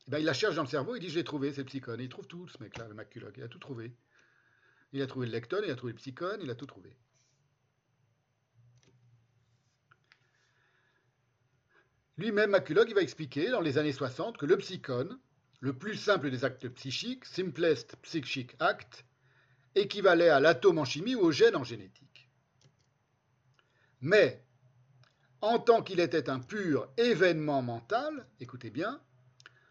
Eh 0.08 0.12
ben, 0.12 0.20
il 0.20 0.26
la 0.26 0.34
cherche 0.34 0.56
dans 0.56 0.64
le 0.64 0.68
cerveau, 0.68 0.96
il 0.96 1.00
dit, 1.00 1.10
je 1.10 1.16
l'ai 1.16 1.24
trouvé, 1.24 1.52
c'est 1.52 1.62
le 1.62 1.66
psychone. 1.66 2.00
il 2.00 2.10
trouve 2.10 2.28
tout, 2.28 2.48
ce 2.48 2.62
mec-là, 2.62 2.88
le 2.88 2.94
McCulloch, 2.94 3.34
il 3.38 3.44
a 3.44 3.48
tout 3.48 3.60
trouvé. 3.60 3.96
Il 4.92 5.02
a 5.02 5.08
trouvé 5.08 5.26
le 5.26 5.32
lecton, 5.32 5.62
il 5.64 5.72
a 5.72 5.76
trouvé 5.76 5.94
le 5.94 5.98
psychone, 5.98 6.40
il 6.42 6.50
a 6.50 6.56
tout 6.56 6.66
trouvé. 6.66 6.96
Lui-même, 12.18 12.52
McCulloch, 12.52 12.88
il 12.88 12.94
va 12.94 13.02
expliquer 13.02 13.50
dans 13.50 13.62
les 13.62 13.80
années 13.80 13.94
60 13.94 14.38
que 14.38 14.46
le 14.46 14.58
psychone, 14.58 15.20
le 15.62 15.74
plus 15.76 15.96
simple 15.96 16.30
des 16.30 16.46
actes 16.46 16.68
psychiques, 16.70 17.26
simplest 17.26 17.96
psychic 18.04 18.56
act, 18.60 19.04
équivalait 19.76 20.30
à 20.30 20.40
l'atome 20.40 20.80
en 20.80 20.86
chimie 20.86 21.16
ou 21.16 21.22
au 21.22 21.32
gène 21.32 21.56
en 21.56 21.64
génétique. 21.64 22.30
Mais, 24.02 24.44
en 25.42 25.60
tant 25.60 25.82
qu'il 25.82 26.00
était 26.00 26.30
un 26.30 26.40
pur 26.40 26.90
événement 26.98 27.62
mental, 27.62 28.28
écoutez 28.40 28.70
bien, 28.70 29.02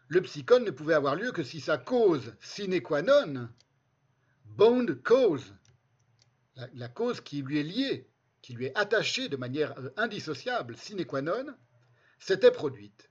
le 0.07 0.21
psychone 0.21 0.65
ne 0.65 0.71
pouvait 0.71 0.93
avoir 0.93 1.15
lieu 1.15 1.31
que 1.31 1.43
si 1.43 1.59
sa 1.59 1.77
cause 1.77 2.33
sine 2.41 2.81
qua 2.81 3.01
non, 3.01 3.49
bound 4.45 5.01
cause, 5.03 5.53
la, 6.55 6.67
la 6.73 6.89
cause 6.89 7.21
qui 7.21 7.41
lui 7.41 7.59
est 7.59 7.63
liée, 7.63 8.09
qui 8.41 8.53
lui 8.53 8.65
est 8.65 8.77
attachée 8.77 9.29
de 9.29 9.37
manière 9.37 9.77
euh, 9.79 9.91
indissociable, 9.97 10.77
sine 10.77 11.05
qua 11.05 11.21
non, 11.21 11.45
s'était 12.19 12.51
produite. 12.51 13.09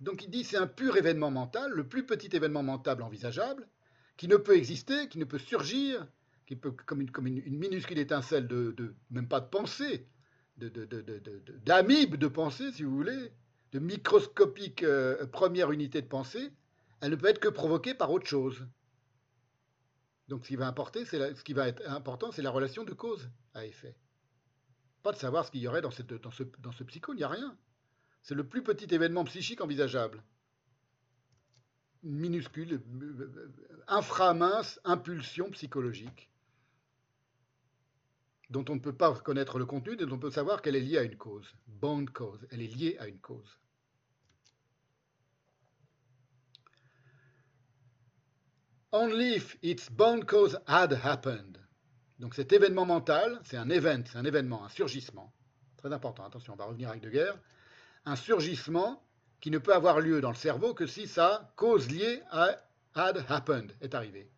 Donc 0.00 0.24
il 0.24 0.30
dit 0.30 0.44
c'est 0.44 0.56
un 0.56 0.66
pur 0.66 0.96
événement 0.96 1.30
mental, 1.30 1.70
le 1.70 1.88
plus 1.88 2.04
petit 2.04 2.34
événement 2.34 2.62
mental 2.62 3.02
envisageable, 3.02 3.68
qui 4.16 4.28
ne 4.28 4.36
peut 4.36 4.56
exister, 4.56 5.08
qui 5.08 5.18
ne 5.18 5.24
peut 5.24 5.38
surgir, 5.38 6.06
qui 6.46 6.56
peut 6.56 6.70
comme 6.70 7.00
une, 7.00 7.58
minuscule 7.58 7.98
étincelle 7.98 8.46
de, 8.46 8.94
même 9.10 9.28
pas 9.28 9.40
de 9.40 9.48
pensée, 9.48 10.06
d'amibe 10.56 12.16
de, 12.16 12.28
pensée, 12.28 12.72
si 12.72 12.82
vous 12.82 12.94
voulez, 12.94 13.32
de 13.72 13.78
microscopique 13.78 14.82
euh, 14.82 15.26
première 15.26 15.72
unité 15.72 16.02
de 16.02 16.06
pensée, 16.06 16.50
elle 17.00 17.10
ne 17.10 17.16
peut 17.16 17.28
être 17.28 17.40
que 17.40 17.48
provoquée 17.48 17.94
par 17.94 18.10
autre 18.10 18.26
chose. 18.26 18.66
Donc 20.28 20.44
ce 20.44 20.48
qui 20.48 20.56
va, 20.56 21.68
être 21.68 21.90
important, 21.90 22.30
c'est 22.32 22.42
la 22.42 22.50
relation 22.50 22.84
de 22.84 22.92
cause 22.92 23.28
à 23.54 23.66
effet. 23.66 23.96
Pas 25.02 25.12
de 25.12 25.16
savoir 25.16 25.44
ce 25.44 25.50
qu'il 25.50 25.60
y 25.60 25.68
aurait 25.68 25.82
dans, 25.82 25.90
ce, 25.90 26.02
dans 26.02 26.72
ce 26.72 26.84
psycho, 26.84 27.12
il 27.12 27.16
n'y 27.16 27.24
a 27.24 27.28
rien. 27.28 27.56
C'est 28.22 28.34
le 28.34 28.46
plus 28.46 28.62
petit 28.62 28.94
événement 28.94 29.24
psychique 29.24 29.60
envisageable. 29.60 30.22
Minuscule, 32.02 32.82
inframince 33.86 34.80
impulsion 34.84 35.50
psychologique 35.50 36.28
dont 38.52 38.64
on 38.68 38.74
ne 38.74 38.80
peut 38.80 38.92
pas 38.92 39.14
connaître 39.14 39.58
le 39.58 39.64
contenu, 39.64 39.96
dont 39.96 40.14
on 40.14 40.18
peut 40.18 40.30
savoir 40.30 40.60
qu'elle 40.60 40.76
est 40.76 40.80
liée 40.80 40.98
à 40.98 41.02
une 41.02 41.16
cause. 41.16 41.54
Bond 41.66 42.04
cause, 42.06 42.46
elle 42.50 42.60
est 42.60 42.66
liée 42.66 42.96
à 42.98 43.08
une 43.08 43.18
cause. 43.18 43.58
Only 48.92 49.36
if 49.36 49.56
its 49.62 49.90
bond 49.90 50.26
cause 50.26 50.58
had 50.66 50.92
happened. 51.02 51.58
Donc 52.18 52.34
cet 52.34 52.52
événement 52.52 52.84
mental, 52.84 53.40
c'est 53.42 53.56
un 53.56 53.70
event, 53.70 54.02
c'est 54.04 54.18
un 54.18 54.24
événement, 54.26 54.64
un 54.64 54.68
surgissement. 54.68 55.32
Très 55.78 55.92
important, 55.92 56.24
attention, 56.26 56.52
on 56.52 56.56
va 56.56 56.66
revenir 56.66 56.90
avec 56.90 57.02
de 57.02 57.08
guerre 57.08 57.38
un 58.04 58.16
surgissement 58.16 59.02
qui 59.42 59.50
ne 59.50 59.58
peut 59.58 59.74
avoir 59.74 60.00
lieu 60.00 60.20
dans 60.20 60.30
le 60.30 60.36
cerveau 60.36 60.72
que 60.72 60.86
si 60.86 61.08
sa 61.08 61.52
cause 61.56 61.90
liée 61.90 62.22
à 62.30 62.56
had 62.94 63.24
happened 63.28 63.72
est 63.80 63.94
arrivée. 63.94 64.30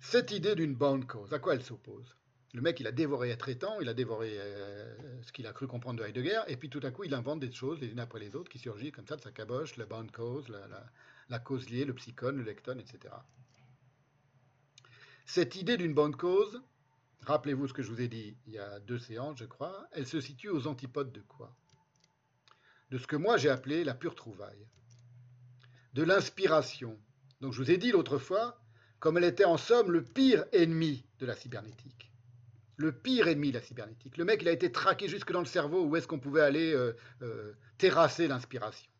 Cette 0.00 0.32
idée 0.32 0.54
d'une 0.54 0.74
bonne 0.74 1.06
cause, 1.06 1.32
à 1.32 1.38
quoi 1.38 1.54
elle 1.54 1.64
s'oppose? 1.64 2.14
Le 2.52 2.60
mec, 2.60 2.78
il 2.78 2.86
a 2.86 2.92
dévoré 2.92 3.30
être 3.30 3.48
étant, 3.48 3.80
il 3.80 3.88
a 3.88 3.94
dévoré 3.94 4.36
euh, 4.38 4.94
ce 5.22 5.32
qu'il 5.32 5.46
a 5.46 5.52
cru 5.54 5.66
comprendre 5.66 5.98
de 5.98 6.04
Heidegger, 6.06 6.42
et 6.46 6.58
puis 6.58 6.68
tout 6.68 6.80
à 6.82 6.90
coup, 6.90 7.04
il 7.04 7.14
invente 7.14 7.40
des 7.40 7.50
choses 7.50 7.80
les 7.80 7.88
unes 7.88 8.00
après 8.00 8.20
les 8.20 8.36
autres 8.36 8.50
qui 8.50 8.58
surgissent 8.58 8.92
comme 8.92 9.06
ça 9.06 9.16
de 9.16 9.22
sa 9.22 9.32
caboche, 9.32 9.76
la 9.78 9.86
bonne 9.86 10.10
cause, 10.10 10.46
la, 11.30 11.38
cause 11.38 11.70
liée, 11.70 11.86
le 11.86 11.94
psychone, 11.94 12.36
le 12.36 12.44
lecton, 12.44 12.78
etc. 12.78 13.14
Cette 15.24 15.56
idée 15.56 15.78
d'une 15.78 15.94
bonne 15.94 16.14
cause, 16.14 16.60
rappelez-vous 17.22 17.68
ce 17.68 17.72
que 17.72 17.82
je 17.82 17.90
vous 17.90 18.02
ai 18.02 18.08
dit 18.08 18.36
il 18.46 18.52
y 18.52 18.58
a 18.58 18.78
deux 18.80 18.98
séances, 18.98 19.38
je 19.38 19.46
crois, 19.46 19.86
elle 19.92 20.06
se 20.06 20.20
situe 20.20 20.50
aux 20.50 20.66
antipodes 20.66 21.12
de 21.12 21.22
quoi? 21.22 21.54
De 22.90 22.98
ce 22.98 23.06
que 23.06 23.16
moi 23.16 23.36
j'ai 23.36 23.50
appelé 23.50 23.84
la 23.84 23.94
pure 23.94 24.14
trouvaille, 24.14 24.66
de 25.94 26.02
l'inspiration. 26.02 26.98
Donc 27.40 27.52
je 27.52 27.62
vous 27.62 27.70
ai 27.70 27.76
dit 27.76 27.92
l'autre 27.92 28.18
fois, 28.18 28.60
comme 29.00 29.18
elle 29.18 29.24
était 29.24 29.44
en 29.44 29.56
somme 29.56 29.90
le 29.90 30.02
pire 30.02 30.44
ennemi 30.52 31.04
de 31.18 31.26
la 31.26 31.36
cybernétique. 31.36 32.10
Le 32.76 32.92
pire 32.92 33.28
ennemi 33.28 33.50
de 33.50 33.58
la 33.58 33.64
cybernétique. 33.64 34.16
Le 34.16 34.24
mec, 34.24 34.42
il 34.42 34.48
a 34.48 34.52
été 34.52 34.70
traqué 34.70 35.08
jusque 35.08 35.32
dans 35.32 35.40
le 35.40 35.46
cerveau 35.46 35.84
où 35.84 35.96
est-ce 35.96 36.06
qu'on 36.06 36.20
pouvait 36.20 36.42
aller 36.42 36.72
euh, 36.72 36.92
euh, 37.22 37.52
terrasser 37.76 38.28
l'inspiration. 38.28 38.90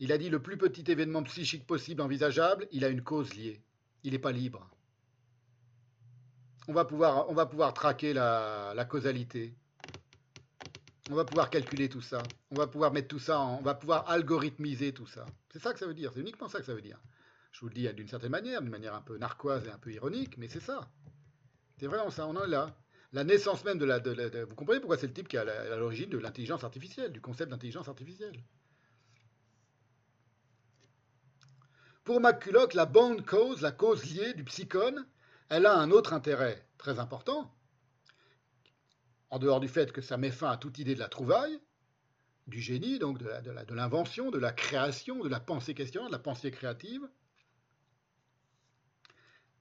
Il 0.00 0.12
a 0.12 0.18
dit 0.18 0.30
le 0.30 0.40
plus 0.40 0.56
petit 0.56 0.90
événement 0.90 1.22
psychique 1.22 1.66
possible 1.66 2.02
envisageable, 2.02 2.66
il 2.72 2.84
a 2.84 2.88
une 2.88 3.02
cause 3.02 3.34
liée. 3.34 3.62
Il 4.02 4.12
n'est 4.12 4.18
pas 4.18 4.32
libre. 4.32 4.68
On 6.68 6.72
va 6.72 6.84
pouvoir, 6.84 7.28
on 7.28 7.34
va 7.34 7.46
pouvoir 7.46 7.74
traquer 7.74 8.12
la 8.12 8.86
causalité. 8.88 9.54
On 11.10 11.16
va 11.16 11.24
pouvoir 11.24 11.50
calculer 11.50 11.88
tout 11.88 12.00
ça. 12.00 12.22
On 12.52 12.54
va 12.54 12.68
pouvoir 12.68 12.92
mettre 12.92 13.08
tout 13.08 13.18
ça, 13.18 13.40
on 13.40 13.60
va 13.62 13.74
pouvoir 13.74 14.08
algorithmiser 14.08 14.92
tout 14.92 15.08
ça. 15.08 15.26
C'est 15.52 15.58
ça 15.58 15.72
que 15.72 15.80
ça 15.80 15.86
veut 15.86 15.94
dire. 15.94 16.12
C'est 16.14 16.20
uniquement 16.20 16.48
ça 16.48 16.60
que 16.60 16.64
ça 16.64 16.72
veut 16.72 16.82
dire. 16.82 17.00
Je 17.50 17.60
vous 17.60 17.66
le 17.66 17.74
dis 17.74 17.92
d'une 17.92 18.06
certaine 18.06 18.30
manière, 18.30 18.62
d'une 18.62 18.70
manière 18.70 18.94
un 18.94 19.00
peu 19.00 19.18
narquoise 19.18 19.66
et 19.66 19.70
un 19.70 19.78
peu 19.78 19.92
ironique, 19.92 20.38
mais 20.38 20.46
c'est 20.46 20.60
ça. 20.60 20.88
C'est 21.78 21.88
vraiment 21.88 22.10
ça. 22.10 22.28
On 22.28 22.36
en 22.36 22.44
est 22.44 22.48
là. 22.48 22.76
La 23.12 23.24
naissance 23.24 23.64
même 23.64 23.78
de 23.78 23.84
la. 23.84 23.98
vous 23.98 24.54
comprenez 24.54 24.78
pourquoi 24.78 24.98
c'est 24.98 25.08
le 25.08 25.12
type 25.12 25.26
qui 25.26 25.34
est 25.34 25.40
à 25.40 25.76
l'origine 25.76 26.10
de 26.10 26.18
l'intelligence 26.18 26.62
artificielle, 26.62 27.10
du 27.10 27.20
concept 27.20 27.50
d'intelligence 27.50 27.88
artificielle. 27.88 28.40
Pour 32.04 32.20
McCulloch, 32.20 32.72
la 32.74 32.86
bonne 32.86 33.24
cause, 33.24 33.62
la 33.62 33.72
cause 33.72 34.04
liée 34.04 34.32
du 34.34 34.44
psychone, 34.44 35.04
elle 35.48 35.66
a 35.66 35.76
un 35.76 35.90
autre 35.90 36.12
intérêt 36.12 36.64
très 36.78 37.00
important, 37.00 37.52
en 39.30 39.38
dehors 39.38 39.60
du 39.60 39.68
fait 39.68 39.92
que 39.92 40.00
ça 40.00 40.16
met 40.16 40.30
fin 40.30 40.50
à 40.50 40.56
toute 40.56 40.78
idée 40.78 40.94
de 40.94 41.00
la 41.00 41.08
trouvaille, 41.08 41.60
du 42.46 42.60
génie, 42.60 42.98
donc 42.98 43.18
de 43.18 43.74
l'invention, 43.74 44.30
de, 44.30 44.38
la 44.38 44.52
création, 44.52 45.22
de 45.22 45.28
la 45.28 45.40
pensée 45.40 45.74
questionnante, 45.74 46.10
de 46.10 46.16
la 46.16 46.18
pensée 46.18 46.50
créative. 46.50 47.08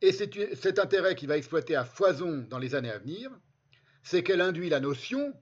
Et 0.01 0.11
cet 0.11 0.79
intérêt 0.79 1.15
qui 1.15 1.27
va 1.27 1.37
exploiter 1.37 1.75
à 1.75 1.85
foison 1.85 2.45
dans 2.49 2.57
les 2.57 2.73
années 2.73 2.89
à 2.89 2.97
venir, 2.97 3.29
c'est 4.01 4.23
qu'elle 4.23 4.41
induit 4.41 4.69
la 4.69 4.79
notion 4.79 5.33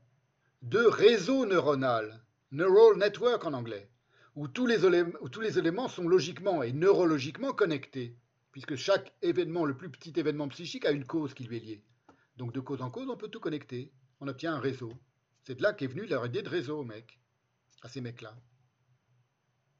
de 0.61 0.80
réseau 0.80 1.45
neuronal, 1.45 2.25
neural 2.51 2.97
network 2.97 3.45
en 3.45 3.53
anglais, 3.53 3.89
où 4.35 4.47
tous, 4.47 4.65
les 4.65 4.83
où 5.22 5.30
tous 5.30 5.41
les 5.41 5.57
éléments 5.59 5.88
sont 5.88 6.07
logiquement 6.07 6.64
et 6.64 6.73
neurologiquement 6.73 7.53
connectés, 7.53 8.17
puisque 8.51 8.75
chaque 8.75 9.14
événement, 9.22 9.64
le 9.64 9.77
plus 9.77 9.89
petit 9.89 10.14
événement 10.19 10.47
psychique, 10.49 10.85
a 10.85 10.91
une 10.91 11.06
cause 11.06 11.33
qui 11.33 11.43
lui 11.43 11.57
est 11.57 11.61
liée. 11.61 11.83
Donc 12.35 12.51
de 12.51 12.59
cause 12.59 12.81
en 12.81 12.89
cause, 12.89 13.09
on 13.09 13.17
peut 13.17 13.30
tout 13.30 13.39
connecter 13.39 13.91
on 14.19 14.27
obtient 14.27 14.53
un 14.53 14.59
réseau. 14.59 14.93
C'est 15.43 15.55
de 15.55 15.63
là 15.63 15.73
qu'est 15.73 15.87
venue 15.87 16.05
leur 16.05 16.25
idée 16.25 16.41
de 16.41 16.49
réseau, 16.49 16.83
mec, 16.83 17.19
à 17.81 17.89
ces 17.89 18.01
mecs-là. 18.01 18.35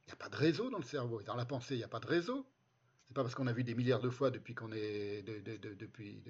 Il 0.06 0.12
n'y 0.12 0.14
a 0.14 0.16
pas 0.16 0.30
de 0.30 0.36
réseau 0.36 0.70
dans 0.70 0.78
le 0.78 0.84
cerveau. 0.84 1.22
Dans 1.24 1.36
la 1.36 1.46
pensée, 1.46 1.76
il 1.76 1.80
n'y 1.80 1.84
a 1.84 1.90
pas 1.90 2.00
de 2.00 2.08
réseau. 2.08 2.48
C'est 3.08 3.14
pas 3.14 3.24
parce 3.24 3.36
qu'on 3.36 3.48
a 3.48 3.54
vu 3.54 3.64
des 3.64 3.76
milliards 3.76 4.00
de 4.00 4.10
fois 4.10 4.32
depuis 4.32 4.54
qu'on 4.54 4.72
est 4.72 5.22
depuis, 5.24 6.24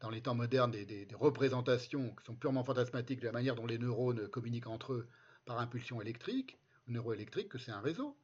dans 0.00 0.10
les 0.10 0.22
temps 0.22 0.34
modernes 0.34 0.70
des, 0.70 1.08
représentations 1.14 2.14
qui 2.14 2.24
sont 2.24 2.36
purement 2.36 2.64
fantasmatiques 2.64 3.20
de 3.20 3.26
la 3.26 3.32
manière 3.32 3.54
dont 3.54 3.66
les 3.66 3.78
neurones 3.78 4.28
communiquent 4.28 4.68
entre 4.68 4.94
eux 4.94 5.08
par 5.44 5.58
impulsion 5.58 6.00
électrique, 6.00 6.58
neuroélectrique, 6.86 7.48
que 7.48 7.58
c'est 7.58 7.72
un 7.72 7.80
réseau. 7.80 8.16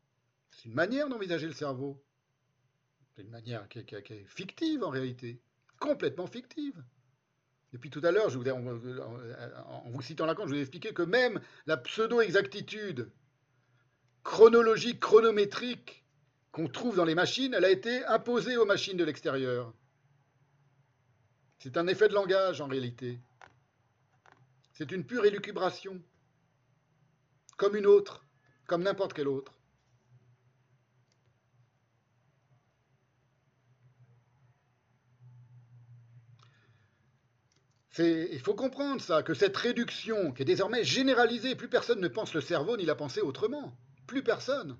C'est 0.50 0.66
une 0.66 0.74
manière 0.74 1.08
d'envisager 1.08 1.46
le 1.46 1.52
cerveau. 1.52 2.02
C'est 3.14 3.22
une 3.22 3.30
manière 3.30 3.68
qui, 3.68 3.78
est 3.78 4.24
fictive 4.26 4.84
en 4.84 4.90
réalité, 4.90 5.40
complètement 5.80 6.26
fictive. 6.26 6.82
Depuis 7.72 7.90
tout 7.90 8.00
à 8.04 8.10
l'heure, 8.10 8.28
en, 8.28 9.90
vous 9.90 10.02
citant 10.02 10.26
Lacan, 10.26 10.44
je 10.46 10.52
vous 10.52 10.58
ai 10.58 10.60
expliqué 10.60 10.92
que 10.92 11.02
même 11.02 11.40
la 11.66 11.76
pseudo-exactitude 11.76 13.10
chronologique, 14.22 15.00
chronométrique 15.00 16.04
qu'on 16.52 16.68
trouve 16.68 16.96
dans 16.96 17.04
les 17.04 17.14
machines, 17.14 17.54
elle 17.54 17.64
a 17.64 17.70
été 17.70 18.04
imposée 18.06 18.56
aux 18.56 18.64
machines 18.64 18.96
de 18.96 19.04
l'extérieur. 19.04 19.72
C'est 21.58 21.76
un 21.76 21.86
effet 21.86 22.08
de 22.08 22.14
langage 22.14 22.60
en 22.60 22.66
réalité. 22.66 23.20
C'est 24.72 24.92
une 24.92 25.04
pure 25.04 25.24
élucubration, 25.24 26.00
comme 27.56 27.76
une 27.76 27.86
autre, 27.86 28.24
comme 28.66 28.82
n'importe 28.82 29.12
quelle 29.12 29.28
autre. 29.28 29.55
Il 37.98 38.40
faut 38.40 38.54
comprendre 38.54 39.00
ça, 39.00 39.22
que 39.22 39.34
cette 39.34 39.56
réduction 39.56 40.32
qui 40.32 40.42
est 40.42 40.46
désormais 40.46 40.84
généralisée, 40.84 41.54
plus 41.54 41.68
personne 41.68 42.00
ne 42.00 42.08
pense 42.08 42.34
le 42.34 42.40
cerveau 42.40 42.76
ni 42.76 42.84
la 42.84 42.94
pensée 42.94 43.20
autrement. 43.20 43.76
Plus 44.06 44.22
personne 44.22 44.76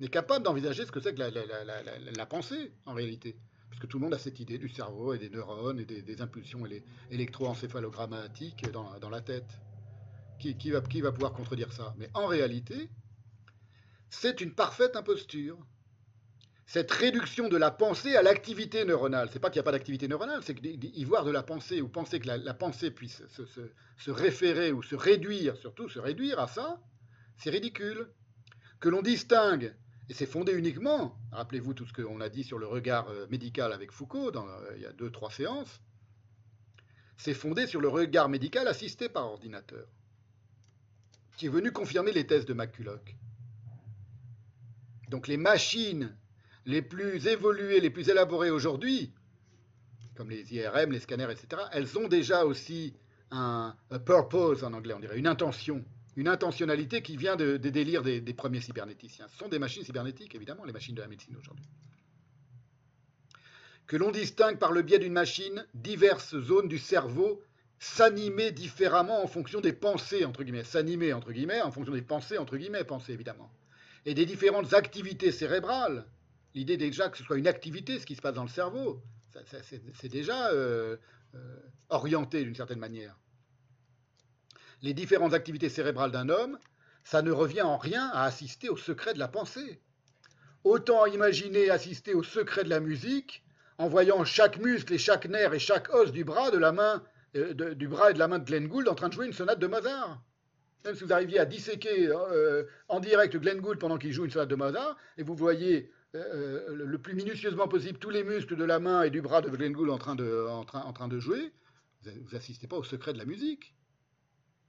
n'est 0.00 0.08
capable 0.08 0.44
d'envisager 0.44 0.86
ce 0.86 0.92
que 0.92 1.00
c'est 1.00 1.14
que 1.14 1.20
la, 1.20 2.26
pensée 2.26 2.72
en 2.86 2.94
réalité. 2.94 3.36
Parce 3.68 3.80
que 3.80 3.86
tout 3.86 3.98
le 3.98 4.04
monde 4.04 4.14
a 4.14 4.18
cette 4.18 4.40
idée 4.40 4.58
du 4.58 4.68
cerveau 4.68 5.12
et 5.12 5.18
des 5.18 5.28
neurones 5.28 5.80
et 5.80 5.84
des, 5.84 6.22
impulsions 6.22 6.64
électroencéphalogrammatiques 7.10 8.70
dans, 8.72 8.98
dans 8.98 9.10
la 9.10 9.20
tête. 9.20 9.60
Qui, 10.38 10.70
va, 10.70 10.80
qui 10.80 11.00
va 11.00 11.10
pouvoir 11.10 11.32
contredire 11.32 11.72
ça? 11.72 11.94
Mais 11.98 12.08
en 12.14 12.26
réalité, 12.26 12.88
c'est 14.08 14.40
une 14.40 14.54
parfaite 14.54 14.94
imposture 14.94 15.58
cette 16.68 16.90
réduction 16.90 17.48
de 17.48 17.56
la 17.56 17.70
pensée 17.70 18.14
à 18.14 18.20
l'activité 18.22 18.84
neuronale. 18.84 19.30
C'est 19.32 19.38
pas 19.38 19.48
qu'il 19.48 19.56
n'y 19.56 19.62
a 19.62 19.64
pas 19.64 19.72
d'activité 19.72 20.06
neuronale, 20.06 20.42
c'est 20.42 20.54
qu'y 20.54 21.04
voir 21.04 21.24
de 21.24 21.30
la 21.30 21.42
pensée 21.42 21.80
ou 21.80 21.88
penser 21.88 22.20
que 22.20 22.26
la, 22.26 22.52
pensée 22.52 22.90
puisse 22.90 23.22
se, 23.30 24.10
référer 24.10 24.70
ou 24.70 24.82
se 24.82 24.94
réduire, 24.94 25.56
surtout 25.56 25.88
se 25.88 25.98
réduire 25.98 26.38
à 26.38 26.46
ça, 26.46 26.78
c'est 27.38 27.48
ridicule. 27.48 28.10
Que 28.80 28.90
l'on 28.90 29.00
distingue, 29.00 29.74
et 30.10 30.14
c'est 30.14 30.26
fondé 30.26 30.52
uniquement, 30.52 31.18
rappelez-vous 31.32 31.72
tout 31.72 31.86
ce 31.86 31.92
qu'on 31.94 32.20
a 32.20 32.28
dit 32.28 32.44
sur 32.44 32.58
le 32.58 32.66
regard 32.66 33.08
euh, 33.08 33.26
médical 33.28 33.72
avec 33.72 33.90
Foucault 33.90 34.36
euh, 34.36 34.72
il 34.76 34.82
y 34.82 34.86
a 34.86 34.92
deux, 34.92 35.10
trois 35.10 35.30
séances, 35.30 35.80
c'est 37.16 37.34
fondé 37.34 37.66
sur 37.66 37.80
le 37.80 37.88
regard 37.88 38.28
médical 38.28 38.68
assisté 38.68 39.08
par 39.08 39.24
ordinateur, 39.26 39.86
qui 41.38 41.46
est 41.46 41.48
venu 41.48 41.72
confirmer 41.72 42.12
les 42.12 42.26
thèses 42.26 42.44
de 42.44 42.52
McCulloch. 42.52 43.16
Donc 45.08 45.28
les 45.28 45.38
machines 45.38 46.14
les 46.68 46.82
plus 46.82 47.26
évoluées, 47.26 47.80
les 47.80 47.88
plus 47.88 48.10
élaborées 48.10 48.50
aujourd'hui, 48.50 49.10
comme 50.14 50.28
les 50.28 50.54
IRM, 50.54 50.92
les 50.92 51.00
scanners, 51.00 51.32
etc., 51.32 51.62
elles 51.72 51.98
ont 51.98 52.08
déjà 52.08 52.44
aussi 52.44 52.94
un 53.30 53.74
purpose 54.04 54.62
en 54.62 54.74
anglais, 54.74 54.92
on 54.94 55.00
dirait, 55.00 55.18
une 55.18 55.26
intention, 55.26 55.82
une 56.14 56.28
intentionnalité 56.28 57.00
qui 57.00 57.16
vient 57.16 57.36
des 57.36 57.58
délires 57.58 58.02
des, 58.02 58.20
premiers 58.34 58.60
cybernéticiens. 58.60 59.26
Ce 59.28 59.38
sont 59.38 59.48
des 59.48 59.58
machines 59.58 59.82
cybernétiques, 59.82 60.34
évidemment, 60.34 60.64
les 60.64 60.74
machines 60.74 60.94
de 60.94 61.00
la 61.00 61.08
médecine 61.08 61.36
aujourd'hui. 61.36 61.64
Que 63.86 63.96
l'on 63.96 64.10
distingue 64.10 64.58
par 64.58 64.72
le 64.72 64.82
biais 64.82 64.98
d'une 64.98 65.14
machine 65.14 65.66
diverses 65.72 66.38
zones 66.38 66.68
du 66.68 66.78
cerveau 66.78 67.42
s'animer 67.78 68.50
différemment 68.50 69.24
en 69.24 69.26
fonction 69.26 69.62
des 69.62 69.72
pensées, 69.72 70.26
entre 70.26 70.42
guillemets, 70.42 70.64
s'animer, 70.64 71.14
entre 71.14 71.32
guillemets, 71.32 71.62
en 71.62 71.70
fonction 71.70 71.94
des 71.94 72.02
pensées, 72.02 72.36
entre 72.36 72.58
guillemets, 72.58 72.84
pensées, 72.84 73.14
évidemment, 73.14 73.50
et 74.04 74.12
des 74.12 74.26
différentes 74.26 74.74
activités 74.74 75.32
cérébrales 75.32 76.04
L'idée 76.58 76.76
déjà 76.76 77.08
que 77.08 77.16
ce 77.16 77.22
soit 77.22 77.38
une 77.38 77.46
activité, 77.46 78.00
ce 78.00 78.04
qui 78.04 78.16
se 78.16 78.20
passe 78.20 78.34
dans 78.34 78.42
le 78.42 78.48
cerveau, 78.48 79.00
c'est 79.94 80.08
déjà 80.08 80.48
euh, 80.48 80.96
euh, 81.36 81.56
orienté 81.88 82.42
d'une 82.42 82.56
certaine 82.56 82.80
manière. 82.80 83.16
Les 84.82 84.92
différentes 84.92 85.34
activités 85.34 85.68
cérébrales 85.68 86.10
d'un 86.10 86.28
homme, 86.28 86.58
ça 87.04 87.22
ne 87.22 87.30
revient 87.30 87.62
en 87.62 87.76
rien 87.76 88.08
à 88.08 88.24
assister 88.24 88.68
au 88.70 88.76
secret 88.76 89.14
de 89.14 89.20
la 89.20 89.28
pensée. 89.28 89.80
Autant 90.64 91.06
imaginer 91.06 91.70
assister 91.70 92.12
au 92.12 92.24
secret 92.24 92.64
de 92.64 92.70
la 92.70 92.80
musique 92.80 93.44
en 93.78 93.86
voyant 93.86 94.24
chaque 94.24 94.58
muscle 94.58 94.92
et 94.94 94.98
chaque 94.98 95.26
nerf 95.26 95.54
et 95.54 95.60
chaque 95.60 95.94
os 95.94 96.10
du 96.10 96.24
bras, 96.24 96.50
de 96.50 96.58
la 96.58 96.72
main, 96.72 97.04
euh, 97.36 97.54
du 97.54 97.86
bras 97.86 98.10
et 98.10 98.14
de 98.14 98.18
la 98.18 98.26
main 98.26 98.40
de 98.40 98.44
Glenn 98.44 98.66
Gould 98.66 98.88
en 98.88 98.96
train 98.96 99.10
de 99.10 99.14
jouer 99.14 99.26
une 99.26 99.32
sonate 99.32 99.60
de 99.60 99.68
Mozart. 99.68 100.20
Même 100.84 100.96
si 100.96 101.04
vous 101.04 101.12
arriviez 101.12 101.38
à 101.38 101.44
disséquer 101.44 102.10
en 102.88 102.98
direct 102.98 103.36
Glenn 103.36 103.60
Gould 103.60 103.78
pendant 103.78 103.96
qu'il 103.96 104.12
joue 104.12 104.24
une 104.24 104.30
sonate 104.32 104.48
de 104.48 104.56
Mozart, 104.56 104.96
et 105.18 105.22
vous 105.22 105.36
voyez 105.36 105.92
euh, 106.14 106.74
le 106.74 106.98
plus 106.98 107.14
minutieusement 107.14 107.68
possible 107.68 107.98
tous 107.98 108.10
les 108.10 108.24
muscles 108.24 108.56
de 108.56 108.64
la 108.64 108.78
main 108.78 109.02
et 109.02 109.10
du 109.10 109.20
bras 109.20 109.42
de 109.42 109.50
Glenn 109.50 109.72
Gould 109.72 109.90
en 109.90 109.98
train 109.98 110.14
de, 110.14 110.46
en 110.48 110.64
en 110.64 111.20
jouer, 111.20 111.52
vous 112.04 112.30
n'assistez 112.32 112.66
pas 112.66 112.76
au 112.76 112.84
secret 112.84 113.12
de 113.12 113.18
la 113.18 113.26
musique. 113.26 113.74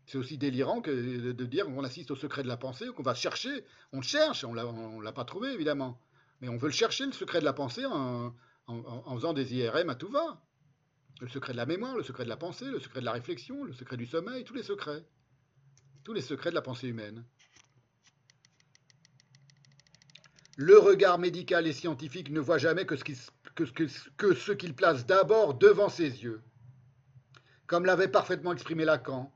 C'est 0.06 0.18
aussi 0.18 0.38
délirant 0.38 0.82
que 0.82 1.32
de 1.32 1.46
dire 1.46 1.66
qu'on 1.66 1.84
assiste 1.84 2.12
au 2.12 2.16
secret 2.16 2.42
de 2.42 2.48
la 2.48 2.58
pensée, 2.58 2.88
qu'on 2.96 3.04
va 3.04 3.14
chercher. 3.14 3.64
On 3.94 4.02
cherche, 4.02 4.44
on 4.44 4.54
ne 4.54 5.04
l'a 5.04 5.12
pas 5.12 5.24
trouvé 5.24 5.54
évidemment. 5.54 6.02
Mais 6.42 6.50
on 6.50 6.58
veut 6.58 6.68
le 6.68 6.74
chercher, 6.74 7.06
le 7.06 7.12
secret 7.12 7.40
de 7.40 7.46
la 7.46 7.54
pensée, 7.54 7.86
en, 7.86 8.34
en, 8.66 9.16
faisant 9.16 9.34
des 9.34 9.54
IRM 9.56 9.90
à 9.90 9.96
tout 9.96 10.10
va. 10.10 10.42
Le 11.22 11.28
secret 11.28 11.54
de 11.54 11.58
la 11.58 11.66
mémoire, 11.66 11.96
le 11.96 12.04
secret 12.04 12.24
de 12.24 12.30
la 12.30 12.38
pensée, 12.38 12.66
le 12.66 12.80
secret 12.80 13.02
de 13.02 13.06
la 13.06 13.12
réflexion, 13.12 13.64
le 13.64 13.74
secret 13.74 13.98
du 13.98 14.08
sommeil, 14.08 14.44
tous 14.46 14.54
les 14.54 14.64
secrets. 14.64 15.06
Tous 16.04 16.14
les 16.14 16.22
secrets 16.22 16.50
de 16.50 16.56
la 16.56 16.62
pensée 16.62 16.88
humaine. 16.88 17.26
Le 20.62 20.78
regard 20.78 21.20
médical 21.20 21.68
et 21.68 21.72
scientifique 21.72 22.30
ne 22.32 22.42
voit 22.42 22.58
jamais 22.58 22.86
que 22.86 22.98
ce 22.98 24.52
qu'il 24.52 24.76
place 24.76 25.06
d'abord 25.06 25.54
devant 25.54 25.88
ses 25.88 26.22
yeux. 26.22 26.42
Comme 27.66 27.86
l'avait 27.86 28.10
parfaitement 28.10 28.52
exprimé 28.52 28.84
Lacan 28.84 29.32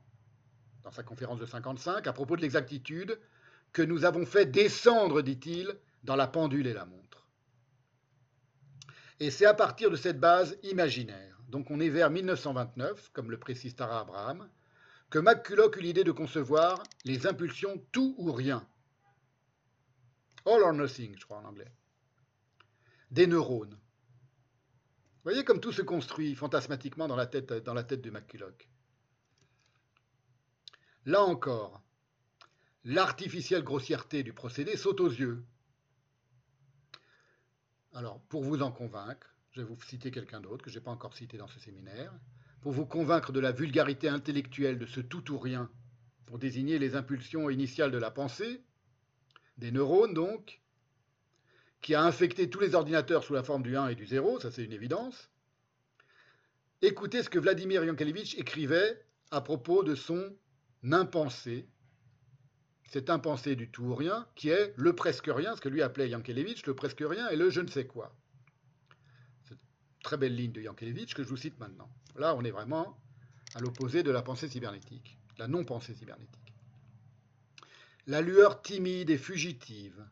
dans 0.82 0.90
sa 0.90 1.02
conférence 1.02 1.40
de 1.40 1.46
55 1.46 2.06
à 2.06 2.12
propos 2.12 2.36
de 2.36 2.42
l'exactitude 2.42 3.18
que 3.72 3.80
nous 3.80 4.04
avons 4.04 4.26
fait 4.26 4.44
descendre, 4.44 5.22
dit-il, 5.22 5.74
dans 6.02 6.14
la 6.14 6.26
pendule 6.26 6.66
et 6.66 6.74
la 6.74 6.84
montre. 6.84 7.26
Et 9.18 9.30
c'est 9.30 9.46
à 9.46 9.54
partir 9.54 9.90
de 9.90 9.96
cette 9.96 10.20
base 10.20 10.58
imaginaire, 10.62 11.40
donc 11.48 11.70
on 11.70 11.80
est 11.80 11.88
vers 11.88 12.10
1929, 12.10 13.12
comme 13.14 13.30
le 13.30 13.38
précise 13.38 13.74
Tara 13.74 14.00
Abraham, 14.00 14.46
que 15.08 15.18
McCulloch 15.18 15.78
eut 15.78 15.80
l'idée 15.80 16.04
de 16.04 16.12
concevoir 16.12 16.82
les 17.06 17.26
impulsions 17.26 17.82
tout 17.92 18.14
ou 18.18 18.30
rien, 18.30 18.68
All 20.46 20.62
or 20.62 20.72
nothing, 20.72 21.16
je 21.18 21.24
crois 21.24 21.38
en 21.38 21.44
anglais. 21.44 21.72
Des 23.10 23.26
neurones. 23.26 23.74
Vous 23.74 25.30
voyez 25.30 25.44
comme 25.44 25.60
tout 25.60 25.72
se 25.72 25.82
construit 25.82 26.34
fantasmatiquement 26.34 27.08
dans 27.08 27.16
la 27.16 27.26
tête, 27.26 27.52
dans 27.52 27.72
la 27.72 27.82
de 27.82 28.10
McCulloch. 28.10 28.68
Là 31.06 31.22
encore, 31.22 31.82
l'artificielle 32.84 33.62
grossièreté 33.62 34.22
du 34.22 34.32
procédé 34.32 34.76
saute 34.76 35.00
aux 35.00 35.08
yeux. 35.10 35.44
Alors, 37.92 38.20
pour 38.22 38.42
vous 38.42 38.60
en 38.60 38.72
convaincre, 38.72 39.34
je 39.52 39.60
vais 39.60 39.66
vous 39.66 39.80
citer 39.82 40.10
quelqu'un 40.10 40.40
d'autre 40.40 40.64
que 40.64 40.70
je 40.70 40.78
n'ai 40.78 40.84
pas 40.84 40.90
encore 40.90 41.14
cité 41.14 41.38
dans 41.38 41.46
ce 41.46 41.60
séminaire, 41.60 42.12
pour 42.60 42.72
vous 42.72 42.86
convaincre 42.86 43.32
de 43.32 43.40
la 43.40 43.52
vulgarité 43.52 44.08
intellectuelle 44.08 44.78
de 44.78 44.86
ce 44.86 45.00
tout 45.00 45.30
ou 45.32 45.38
rien, 45.38 45.70
pour 46.26 46.38
désigner 46.38 46.78
les 46.78 46.96
impulsions 46.96 47.48
initiales 47.50 47.92
de 47.92 47.98
la 47.98 48.10
pensée, 48.10 48.62
des 49.58 49.70
neurones 49.70 50.14
donc, 50.14 50.60
qui 51.80 51.94
a 51.94 52.02
infecté 52.02 52.48
tous 52.48 52.60
les 52.60 52.74
ordinateurs 52.74 53.24
sous 53.24 53.34
la 53.34 53.42
forme 53.42 53.62
du 53.62 53.76
1 53.76 53.88
et 53.88 53.94
du 53.94 54.06
0, 54.06 54.40
ça 54.40 54.50
c'est 54.50 54.64
une 54.64 54.72
évidence. 54.72 55.30
Écoutez 56.82 57.22
ce 57.22 57.30
que 57.30 57.38
Vladimir 57.38 57.84
Yankelevitch 57.84 58.36
écrivait 58.36 59.02
à 59.30 59.40
propos 59.40 59.84
de 59.84 59.94
son 59.94 60.34
impensé, 60.90 61.66
cet 62.90 63.10
impensé 63.10 63.56
du 63.56 63.70
tout 63.70 63.84
ou 63.84 63.94
rien, 63.94 64.26
qui 64.34 64.48
est 64.48 64.72
le 64.76 64.94
presque 64.94 65.28
rien, 65.28 65.56
ce 65.56 65.60
que 65.60 65.68
lui 65.68 65.82
appelait 65.82 66.08
Yankelevitch, 66.08 66.66
le 66.66 66.74
presque 66.74 67.02
rien 67.06 67.28
et 67.28 67.36
le 67.36 67.50
je 67.50 67.60
ne 67.60 67.68
sais 67.68 67.86
quoi. 67.86 68.14
C'est 69.44 69.54
une 69.54 70.02
très 70.02 70.16
belle 70.16 70.34
ligne 70.34 70.52
de 70.52 70.62
Yankelevitch 70.62 71.14
que 71.14 71.22
je 71.22 71.28
vous 71.28 71.36
cite 71.36 71.58
maintenant. 71.58 71.90
Là, 72.16 72.34
on 72.34 72.44
est 72.44 72.50
vraiment 72.50 72.98
à 73.54 73.60
l'opposé 73.60 74.02
de 74.02 74.10
la 74.10 74.22
pensée 74.22 74.48
cybernétique, 74.48 75.18
la 75.38 75.48
non-pensée 75.48 75.94
cybernétique 75.94 76.43
la 78.06 78.20
lueur 78.20 78.60
timide 78.60 79.08
et 79.08 79.16
fugitive, 79.16 80.06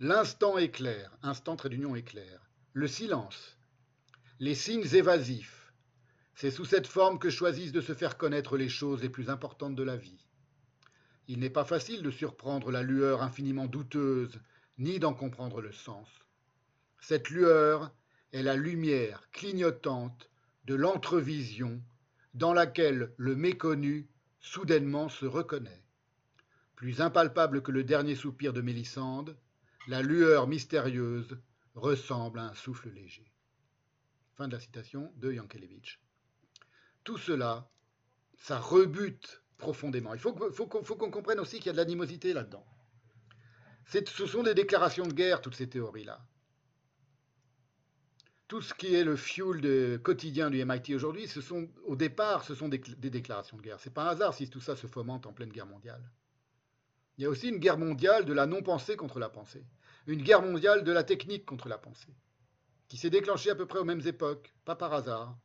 l'instant 0.00 0.58
éclair, 0.58 1.16
instant 1.22 1.56
trait 1.56 1.70
d'union 1.70 1.96
éclair, 1.96 2.50
le 2.74 2.86
silence, 2.86 3.56
les 4.38 4.54
signes 4.54 4.94
évasifs, 4.94 5.72
c'est 6.34 6.50
sous 6.50 6.66
cette 6.66 6.86
forme 6.86 7.18
que 7.18 7.30
choisissent 7.30 7.72
de 7.72 7.80
se 7.80 7.94
faire 7.94 8.18
connaître 8.18 8.58
les 8.58 8.68
choses 8.68 9.00
les 9.00 9.08
plus 9.08 9.30
importantes 9.30 9.74
de 9.74 9.82
la 9.82 9.96
vie. 9.96 10.26
Il 11.26 11.38
n'est 11.38 11.48
pas 11.48 11.64
facile 11.64 12.02
de 12.02 12.10
surprendre 12.10 12.70
la 12.70 12.82
lueur 12.82 13.22
infiniment 13.22 13.66
douteuse, 13.66 14.38
ni 14.76 14.98
d'en 14.98 15.14
comprendre 15.14 15.62
le 15.62 15.72
sens. 15.72 16.08
Cette 17.00 17.30
lueur 17.30 17.94
est 18.32 18.42
la 18.42 18.56
lumière 18.56 19.30
clignotante 19.30 20.28
de 20.66 20.74
l'entrevision 20.74 21.80
dans 22.34 22.52
laquelle 22.52 23.14
le 23.16 23.36
méconnu 23.36 24.06
soudainement 24.40 25.08
se 25.08 25.24
reconnaît 25.24 25.81
plus 26.82 27.00
impalpable 27.00 27.62
que 27.62 27.70
le 27.70 27.84
dernier 27.84 28.16
soupir 28.16 28.52
de 28.52 28.60
Mélissande, 28.60 29.36
la 29.86 30.02
lueur 30.02 30.48
mystérieuse 30.48 31.38
ressemble 31.76 32.40
à 32.40 32.46
un 32.46 32.54
souffle 32.54 32.90
léger. 32.90 33.32
Fin 34.34 34.48
de 34.48 34.54
la 34.54 34.58
citation 34.58 35.12
de 35.18 35.30
Yankelevitch. 35.32 36.00
Tout 37.04 37.18
cela, 37.18 37.70
ça 38.36 38.58
rebute 38.58 39.44
profondément. 39.58 40.12
Il 40.12 40.18
faut, 40.18 40.32
qu'on 40.32 41.10
comprenne 41.12 41.38
aussi 41.38 41.58
qu'il 41.58 41.66
y 41.66 41.68
a 41.68 41.72
de 41.72 41.76
l'animosité 41.76 42.32
là-dedans. 42.32 42.66
Ce 43.86 44.26
sont 44.26 44.42
des 44.42 44.54
déclarations 44.54 45.06
de 45.06 45.12
guerre, 45.12 45.40
toutes 45.40 45.54
ces 45.54 45.68
théories-là. 45.68 46.26
Tout 48.48 48.60
ce 48.60 48.74
qui 48.74 48.92
est 48.92 49.04
le 49.04 49.14
fuel 49.14 50.00
quotidien 50.02 50.50
du 50.50 50.64
MIT 50.64 50.96
aujourd'hui, 50.96 51.32
au 51.84 51.94
départ, 51.94 52.42
ce 52.42 52.56
sont 52.56 52.68
des, 52.68 52.78
des 52.78 53.10
déclarations 53.10 53.56
de 53.56 53.62
guerre. 53.62 53.78
C'est 53.78 53.94
pas 53.94 54.02
un 54.02 54.08
hasard 54.08 54.34
si 54.34 54.50
tout 54.50 54.60
ça 54.60 54.74
se 54.74 54.88
fomente 54.88 55.28
en 55.28 55.32
pleine 55.32 55.50
guerre 55.50 55.66
mondiale. 55.66 56.02
Il 57.18 57.22
y 57.22 57.26
a 57.26 57.30
aussi 57.30 57.48
une 57.48 57.58
guerre 57.58 57.78
mondiale 57.78 58.24
de 58.24 58.32
la 58.32 58.46
non-pensée 58.46 58.96
contre 58.96 59.18
la 59.18 59.28
pensée. 59.28 59.64
Une 60.06 60.22
guerre 60.22 60.42
mondiale 60.42 60.84
de 60.84 60.92
la 60.92 61.04
technique 61.04 61.44
contre 61.44 61.68
la 61.68 61.78
pensée, 61.78 62.14
qui 62.88 62.96
s'est 62.96 63.10
déclenchée 63.10 63.50
à 63.50 63.54
peu 63.54 63.66
près 63.66 63.78
aux 63.78 63.84
mêmes 63.84 64.06
époques, 64.06 64.52
pas 64.64 64.74
par 64.74 64.92
hasard. 64.92 65.36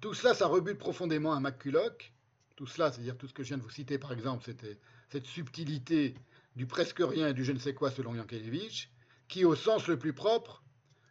Tout 0.00 0.14
cela, 0.14 0.34
ça 0.34 0.46
rebute 0.46 0.78
profondément 0.78 1.32
un 1.32 1.40
McCulloch. 1.40 2.12
Tout 2.56 2.66
cela, 2.66 2.92
c'est-à-dire 2.92 3.16
tout 3.16 3.28
ce 3.28 3.32
que 3.32 3.42
je 3.42 3.48
viens 3.48 3.58
de 3.58 3.62
vous 3.62 3.70
citer, 3.70 3.98
par 3.98 4.12
exemple, 4.12 4.44
c'était 4.44 4.78
cette 5.10 5.26
subtilité 5.26 6.14
du 6.56 6.66
presque 6.66 7.00
rien 7.00 7.28
et 7.28 7.34
du 7.34 7.44
je 7.44 7.52
ne 7.52 7.58
sais 7.58 7.74
quoi 7.74 7.90
selon 7.90 8.14
Yankelevitch, 8.14 8.90
qui, 9.28 9.44
au 9.44 9.54
sens 9.54 9.86
le 9.86 9.98
plus 9.98 10.12
propre, 10.12 10.62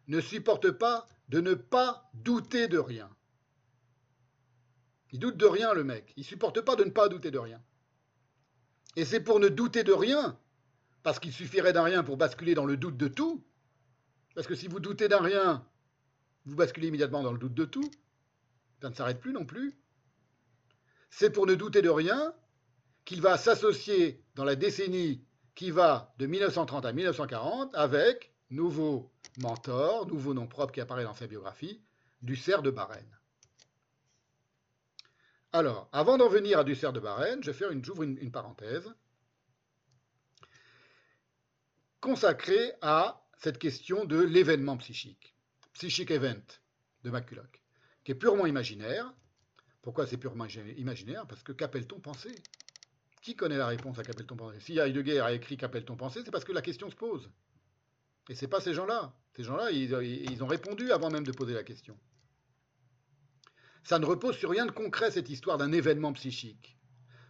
ne 0.07 0.21
supporte 0.21 0.71
pas 0.71 1.05
de 1.29 1.41
ne 1.41 1.53
pas 1.53 2.09
douter 2.13 2.67
de 2.67 2.77
rien. 2.77 3.09
Il 5.11 5.19
doute 5.19 5.37
de 5.37 5.45
rien, 5.45 5.73
le 5.73 5.83
mec. 5.83 6.13
Il 6.17 6.23
supporte 6.23 6.61
pas 6.61 6.75
de 6.75 6.83
ne 6.83 6.89
pas 6.91 7.09
douter 7.09 7.31
de 7.31 7.39
rien. 7.39 7.61
Et 8.95 9.05
c'est 9.05 9.21
pour 9.21 9.39
ne 9.39 9.47
douter 9.47 9.83
de 9.83 9.93
rien, 9.93 10.37
parce 11.03 11.19
qu'il 11.19 11.31
suffirait 11.31 11.73
d'un 11.73 11.83
rien 11.83 12.03
pour 12.03 12.17
basculer 12.17 12.55
dans 12.55 12.65
le 12.65 12.77
doute 12.77 12.97
de 12.97 13.07
tout. 13.07 13.43
Parce 14.35 14.47
que 14.47 14.55
si 14.55 14.67
vous 14.67 14.79
doutez 14.79 15.07
d'un 15.07 15.21
rien, 15.21 15.65
vous 16.45 16.55
basculez 16.55 16.87
immédiatement 16.87 17.23
dans 17.23 17.31
le 17.31 17.37
doute 17.37 17.53
de 17.53 17.65
tout. 17.65 17.89
Ça 18.81 18.89
ne 18.89 18.93
s'arrête 18.95 19.19
plus 19.19 19.33
non 19.33 19.45
plus. 19.45 19.77
C'est 21.09 21.29
pour 21.29 21.45
ne 21.45 21.55
douter 21.55 21.81
de 21.81 21.89
rien 21.89 22.33
qu'il 23.05 23.21
va 23.21 23.37
s'associer 23.37 24.23
dans 24.35 24.43
la 24.43 24.55
décennie 24.55 25.23
qui 25.55 25.71
va 25.71 26.13
de 26.19 26.27
1930 26.27 26.85
à 26.85 26.93
1940 26.93 27.73
avec 27.73 28.33
nouveau 28.49 29.11
mentor, 29.39 30.07
nouveau 30.07 30.33
nom 30.33 30.47
propre 30.47 30.73
qui 30.73 30.81
apparaît 30.81 31.03
dans 31.03 31.13
sa 31.13 31.27
biographie, 31.27 31.81
du 32.21 32.35
cerf 32.35 32.61
de 32.61 32.71
Barène. 32.71 33.16
Alors, 35.57 35.89
avant 35.91 36.19
d'en 36.19 36.29
venir 36.29 36.59
à 36.59 36.63
du 36.63 36.75
cerf 36.75 36.93
de 36.93 36.99
Barène, 36.99 37.43
je 37.43 37.49
vais 37.49 37.81
j'ouvre 37.81 38.03
une, 38.03 38.31
parenthèse 38.31 38.93
consacrée 41.99 42.73
à 42.83 43.25
cette 43.39 43.57
question 43.57 44.05
de 44.05 44.21
l'événement 44.21 44.77
psychique, 44.77 45.33
psychic 45.73 46.11
event 46.11 46.45
de 47.03 47.09
McCulloch, 47.09 47.63
qui 48.03 48.11
est 48.11 48.15
purement 48.15 48.45
imaginaire. 48.45 49.11
Pourquoi 49.81 50.05
c'est 50.05 50.17
purement 50.17 50.45
imaginaire? 50.45 51.25
Parce 51.25 51.41
que 51.41 51.53
qu'appelle-t-on 51.53 52.01
pensée? 52.01 52.35
Qui 53.23 53.35
connaît 53.35 53.57
la 53.57 53.65
réponse 53.65 53.97
à 53.97 54.03
qu'appelle-t-on 54.03 54.35
pensée? 54.35 54.59
Si 54.59 54.77
Heidegger 54.77 55.21
a 55.21 55.33
écrit 55.33 55.57
qu'appelle-t-on 55.57 55.95
pensée, 55.95 56.21
c'est 56.23 56.29
parce 56.29 56.45
que 56.45 56.51
la 56.51 56.61
question 56.61 56.91
se 56.91 56.95
pose. 56.95 57.31
Et 58.29 58.35
ce 58.35 58.45
n'est 58.45 58.49
pas 58.49 58.61
ces 58.61 58.75
gens-là. 58.75 59.11
Ces 59.35 59.43
gens-là, 59.43 59.71
ils 59.71 60.43
ont 60.43 60.47
répondu 60.47 60.91
avant 60.91 61.09
même 61.09 61.25
de 61.25 61.31
poser 61.31 61.55
la 61.55 61.63
question. 61.63 61.97
Ça 63.87 63.99
ne 63.99 64.05
repose 64.05 64.35
sur 64.35 64.49
rien 64.49 64.65
de 64.65 64.71
concret, 64.71 65.11
cette 65.11 65.29
histoire 65.29 65.57
d'un 65.57 65.71
événement 65.71 66.11
psychique. 66.11 66.75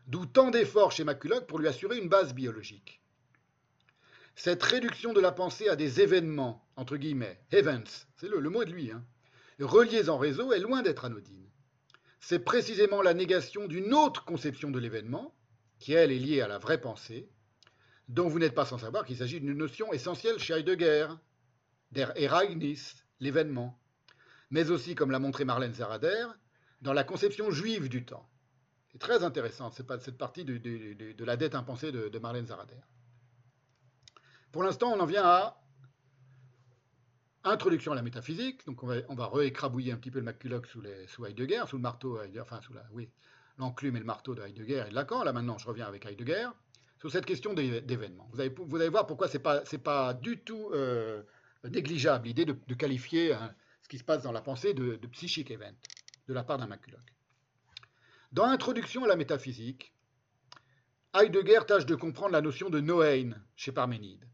D'où 0.08 0.26
tant 0.26 0.50
d'efforts 0.50 0.92
chez 0.92 1.04
McCulloch 1.04 1.46
pour 1.46 1.60
lui 1.60 1.68
assurer 1.68 2.00
une 2.00 2.10
base 2.10 2.34
biologique. 2.34 3.00
Cette 4.36 4.64
réduction 4.64 5.14
de 5.14 5.22
la 5.22 5.32
pensée 5.32 5.70
à 5.70 5.76
des 5.76 6.02
événements, 6.02 6.68
entre 6.76 6.98
guillemets, 6.98 7.40
events, 7.52 8.08
c'est 8.16 8.28
le, 8.28 8.50
mot 8.50 8.66
de 8.66 8.72
lui, 8.72 8.92
hein, 8.92 9.06
reliés 9.60 10.10
en 10.10 10.18
réseau, 10.18 10.52
est 10.52 10.60
loin 10.60 10.82
d'être 10.82 11.06
anodine. 11.06 11.48
C'est 12.20 12.40
précisément 12.40 13.04
la 13.04 13.14
négation 13.14 13.68
d'une 13.68 13.94
autre 13.94 14.26
conception 14.26 14.72
de 14.72 14.80
l'événement, 14.80 15.36
qui 15.78 15.94
elle 15.94 16.12
est 16.12 16.18
liée 16.18 16.42
à 16.42 16.48
la 16.48 16.58
vraie 16.58 16.82
pensée, 16.82 17.30
dont 18.08 18.30
vous 18.30 18.40
n'êtes 18.40 18.56
pas 18.56 18.66
sans 18.66 18.80
savoir 18.80 19.06
qu'il 19.06 19.18
s'agit 19.18 19.40
d'une 19.40 19.54
notion 19.54 19.94
essentielle 19.94 20.40
chez 20.40 20.56
Heidegger, 20.56 21.10
der 21.92 22.20
Ereignis, 22.20 22.96
l'événement, 23.20 23.80
mais 24.50 24.72
aussi, 24.72 24.96
comme 24.96 25.12
l'a 25.12 25.20
montré 25.20 25.46
Marlène 25.46 25.76
Zarader, 25.76 26.26
dans 26.82 26.94
la 26.94 27.04
conception 27.04 27.52
juive 27.52 27.90
du 27.90 28.06
temps. 28.06 28.28
C'est 28.92 29.00
très 29.00 29.24
intéressant, 29.24 29.72
cette 29.72 30.18
partie 30.18 30.46
de, 30.46 31.24
la 31.24 31.38
dette 31.38 31.56
impensée 31.56 31.92
de, 31.92 32.20
Marlène 32.20 32.48
Zarader. 32.48 32.80
Pour 34.52 34.64
l'instant, 34.64 34.94
on 34.94 35.00
en 35.00 35.06
vient 35.06 35.24
à 35.26 35.62
introduction 37.44 37.92
à 37.92 37.96
la 37.96 38.02
métaphysique. 38.02 38.66
Donc, 38.66 38.84
on 38.84 38.88
va, 38.88 38.96
on 39.10 39.16
réécrabouiller 39.30 39.92
un 39.92 39.98
petit 39.98 40.12
peu 40.12 40.20
le 40.20 40.26
McCulloch 40.26 40.66
sous, 40.68 40.82
sous 41.08 41.26
Heidegger, 41.26 41.64
sous 41.68 41.78
le 41.78 41.82
marteau, 41.82 42.20
enfin, 42.42 42.62
sous 42.62 42.74
la, 42.74 42.84
l'enclume 43.58 43.96
et 43.96 44.00
le 44.00 44.06
marteau 44.06 44.36
de 44.36 44.42
Heidegger 44.42 44.86
et 44.88 44.90
de 44.90 44.96
Lacan. 44.96 45.24
Là, 45.24 45.34
maintenant, 45.34 45.58
je 45.58 45.68
reviens 45.68 45.86
avec 45.86 46.06
Heidegger 46.06 46.50
sur 47.00 47.12
cette 47.12 47.26
question 47.26 47.54
d'événements. 47.54 48.30
Vous 48.32 48.40
allez, 48.40 48.54
vous 48.56 48.76
allez 48.78 48.90
voir 48.90 49.06
pourquoi 49.06 49.28
ce 49.28 49.38
n'est 49.38 49.44
pas, 49.44 49.62
pas 49.84 50.14
du 50.14 50.40
tout 50.40 50.72
euh, 50.74 51.22
négligeable 51.64 52.26
l'idée 52.28 52.46
de, 52.46 52.54
qualifier 52.74 53.34
hein, 53.34 53.54
ce 53.84 53.88
qui 53.88 53.98
se 53.98 54.04
passe 54.04 54.24
dans 54.24 54.32
la 54.32 54.42
pensée 54.42 54.74
de, 54.74 54.96
de 54.96 55.08
psychic 55.08 55.52
event 55.52 55.76
de 56.28 56.34
la 56.34 56.44
part 56.44 56.58
d'un 56.58 56.68
Maculoc. 56.68 57.02
Dans 58.32 58.46
l'introduction 58.46 59.04
à 59.04 59.08
la 59.08 59.16
métaphysique, 59.16 59.94
Heidegger 61.14 61.62
tâche 61.66 61.86
de 61.86 61.96
comprendre 61.96 62.34
la 62.34 62.42
notion 62.42 62.70
de 62.70 62.80
Noein 62.80 63.32
chez 63.56 63.72
Parménide, 63.72 64.28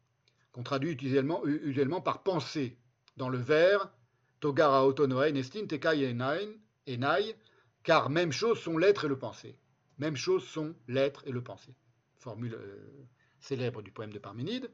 qu'on 0.52 0.64
traduit 0.64 0.98
usuellement, 1.02 2.02
par 2.02 2.24
pensée 2.24 2.78
dans 3.16 3.30
le 3.30 3.38
vers 3.38 3.92
Togara 4.40 4.86
Noein 5.08 5.36
estin 5.36 5.68
tekai 5.68 6.10
enai, 6.10 7.36
car 7.84 8.10
même 8.10 8.32
chose 8.32 8.60
sont 8.60 8.78
l'être 8.78 9.06
et 9.06 9.08
le 9.08 9.18
pensée. 9.18 9.58
Même 10.00 10.16
chose 10.16 10.44
sont 10.46 10.76
l'être 10.88 11.24
et 11.28 11.32
le 11.32 11.44
pensée. 11.44 11.76
Formule 12.16 12.56
euh, 12.56 13.08
célèbre 13.40 13.82
du 13.82 13.92
poème 13.92 14.12
de 14.12 14.20
Parménide, 14.20 14.72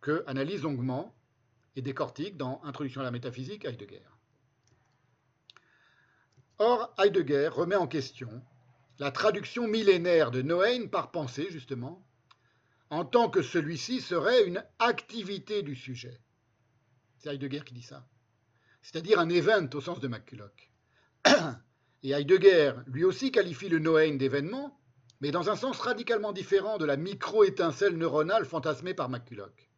que 0.00 0.22
analyse 0.26 0.62
longuement 0.62 1.16
et 1.76 1.82
décortique 1.82 2.36
dans 2.36 2.62
Introduction 2.64 3.00
à 3.00 3.04
la 3.04 3.10
métaphysique 3.10 3.64
Heidegger. 3.64 4.02
Or, 6.64 6.94
Heidegger 6.96 7.48
remet 7.48 7.74
en 7.74 7.88
question 7.88 8.40
la 9.00 9.10
traduction 9.10 9.66
millénaire 9.66 10.30
de 10.30 10.42
Noein 10.42 10.86
par 10.86 11.10
pensée, 11.10 11.48
justement, 11.50 12.06
en 12.88 13.04
tant 13.04 13.28
que 13.28 13.42
celui-ci 13.42 14.00
serait 14.00 14.46
une 14.46 14.64
activité 14.78 15.64
du 15.64 15.74
sujet. 15.74 16.20
C'est 17.18 17.30
Heidegger 17.30 17.62
qui 17.66 17.74
dit 17.74 17.82
ça. 17.82 18.06
C'est-à-dire 18.80 19.18
un 19.18 19.28
event 19.28 19.68
au 19.74 19.80
sens 19.80 19.98
de 19.98 20.06
McCulloch. 20.06 20.70
Et 22.04 22.12
Heidegger, 22.12 22.74
lui 22.86 23.02
aussi, 23.02 23.32
qualifie 23.32 23.68
le 23.68 23.80
Noein 23.80 24.14
d'événement, 24.14 24.78
mais 25.20 25.32
dans 25.32 25.50
un 25.50 25.56
sens 25.56 25.80
radicalement 25.80 26.30
différent 26.30 26.78
de 26.78 26.84
la 26.84 26.96
micro-étincelle 26.96 27.96
neuronale 27.96 28.44
fantasmée 28.44 28.94
par 28.94 29.08
McCulloch. 29.08 29.68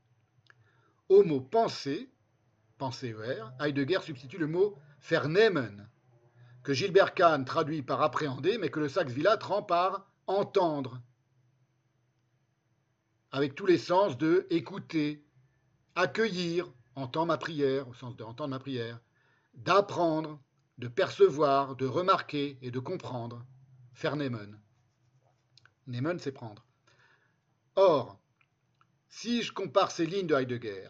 Au 1.08 1.22
mot 1.22 1.40
pensée, 1.40 2.10
pensée 2.76 3.16
ER, 3.18 3.44
Heidegger 3.58 4.00
substitue 4.02 4.36
le 4.36 4.48
mot 4.48 4.76
vernehmen, 5.08 5.88
que 6.64 6.72
Gilbert 6.72 7.14
Kahn 7.14 7.44
traduit 7.44 7.82
par 7.82 8.00
appréhender, 8.00 8.56
mais 8.58 8.70
que 8.70 8.80
le 8.80 8.88
Saxe-Villat 8.88 9.38
rend 9.42 9.62
par 9.62 10.10
entendre, 10.26 11.00
avec 13.30 13.54
tous 13.54 13.66
les 13.66 13.78
sens 13.78 14.16
de 14.16 14.46
écouter, 14.48 15.22
accueillir, 15.94 16.72
entendre 16.94 17.26
ma 17.26 17.38
prière, 17.38 17.86
au 17.88 17.94
sens 17.94 18.16
de 18.16 18.24
entendre 18.24 18.50
ma 18.50 18.58
prière, 18.58 18.98
d'apprendre, 19.52 20.40
de 20.78 20.88
percevoir, 20.88 21.76
de 21.76 21.86
remarquer 21.86 22.58
et 22.62 22.70
de 22.70 22.78
comprendre, 22.78 23.44
faire 23.92 24.16
Nehmen. 24.16 24.58
Nehmen, 25.86 26.18
c'est 26.18 26.32
prendre. 26.32 26.64
Or, 27.76 28.18
si 29.10 29.42
je 29.42 29.52
compare 29.52 29.90
ces 29.90 30.06
lignes 30.06 30.26
de 30.26 30.34
Heidegger 30.34 30.88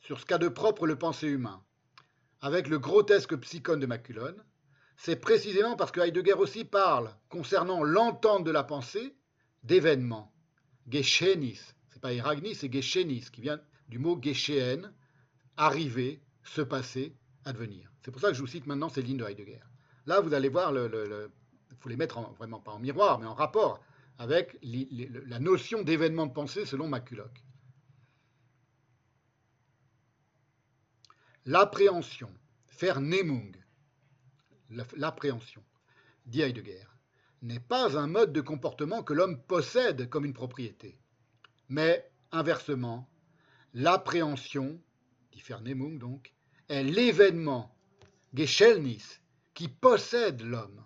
sur 0.00 0.20
ce 0.20 0.26
qu'a 0.26 0.38
de 0.38 0.48
propre 0.48 0.86
le 0.86 0.98
pensée 0.98 1.28
humain 1.28 1.64
avec 2.42 2.68
le 2.68 2.78
grotesque 2.78 3.34
psychone 3.36 3.80
de 3.80 3.86
Maculone, 3.86 4.44
c'est 4.96 5.16
précisément 5.16 5.76
parce 5.76 5.92
que 5.92 6.00
Heidegger 6.00 6.34
aussi 6.34 6.64
parle, 6.64 7.14
concernant 7.28 7.82
l'entente 7.82 8.44
de 8.44 8.50
la 8.50 8.64
pensée, 8.64 9.14
d'événements. 9.62 10.32
Geschenis, 10.88 11.60
c'est 11.90 12.00
pas 12.00 12.12
Eragnis, 12.12 12.54
c'est 12.54 12.72
Geschenis, 12.72 13.26
qui 13.32 13.40
vient 13.40 13.60
du 13.88 13.98
mot 13.98 14.18
Geschehen, 14.20 14.92
arriver, 15.56 16.20
se 16.44 16.62
passer, 16.62 17.14
advenir. 17.44 17.92
C'est 18.02 18.10
pour 18.10 18.20
ça 18.20 18.28
que 18.28 18.34
je 18.34 18.40
vous 18.40 18.46
cite 18.46 18.66
maintenant 18.66 18.88
ces 18.88 19.02
lignes 19.02 19.18
de 19.18 19.24
Heidegger. 19.24 19.60
Là, 20.06 20.20
vous 20.20 20.32
allez 20.32 20.48
voir, 20.48 20.72
il 20.72 21.28
faut 21.80 21.88
les 21.88 21.96
mettre 21.96 22.20
vraiment 22.36 22.60
pas 22.60 22.72
en 22.72 22.78
miroir, 22.78 23.18
mais 23.18 23.26
en 23.26 23.34
rapport 23.34 23.82
avec 24.18 24.56
la 24.62 25.38
notion 25.40 25.82
d'événement 25.82 26.26
de 26.26 26.32
pensée 26.32 26.64
selon 26.64 26.88
McCulloch. 26.88 27.42
L'appréhension, 31.44 32.32
faire 32.66 33.00
Nemung, 33.00 33.56
l'appréhension, 34.70 35.62
dit 36.26 36.42
Heidegger, 36.42 36.86
n'est 37.42 37.60
pas 37.60 37.98
un 37.98 38.06
mode 38.06 38.32
de 38.32 38.40
comportement 38.40 39.02
que 39.02 39.12
l'homme 39.12 39.40
possède 39.42 40.08
comme 40.08 40.24
une 40.24 40.32
propriété, 40.32 40.98
mais 41.68 42.10
inversement, 42.32 43.08
l'appréhension, 43.74 44.80
dit 45.32 45.40
Ferneyung 45.40 45.98
donc, 45.98 46.32
est 46.68 46.82
l'événement, 46.82 47.76
Geschellnis, 48.34 49.20
qui 49.54 49.68
possède 49.68 50.42
l'homme. 50.42 50.82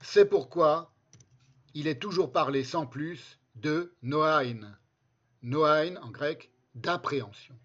C'est 0.00 0.26
pourquoi 0.26 0.92
il 1.74 1.86
est 1.86 2.00
toujours 2.00 2.32
parlé 2.32 2.64
sans 2.64 2.86
plus 2.86 3.38
de 3.54 3.94
noain, 4.02 4.76
noain 5.42 5.96
en 5.96 6.10
grec, 6.10 6.50
d'appréhension. 6.74 7.58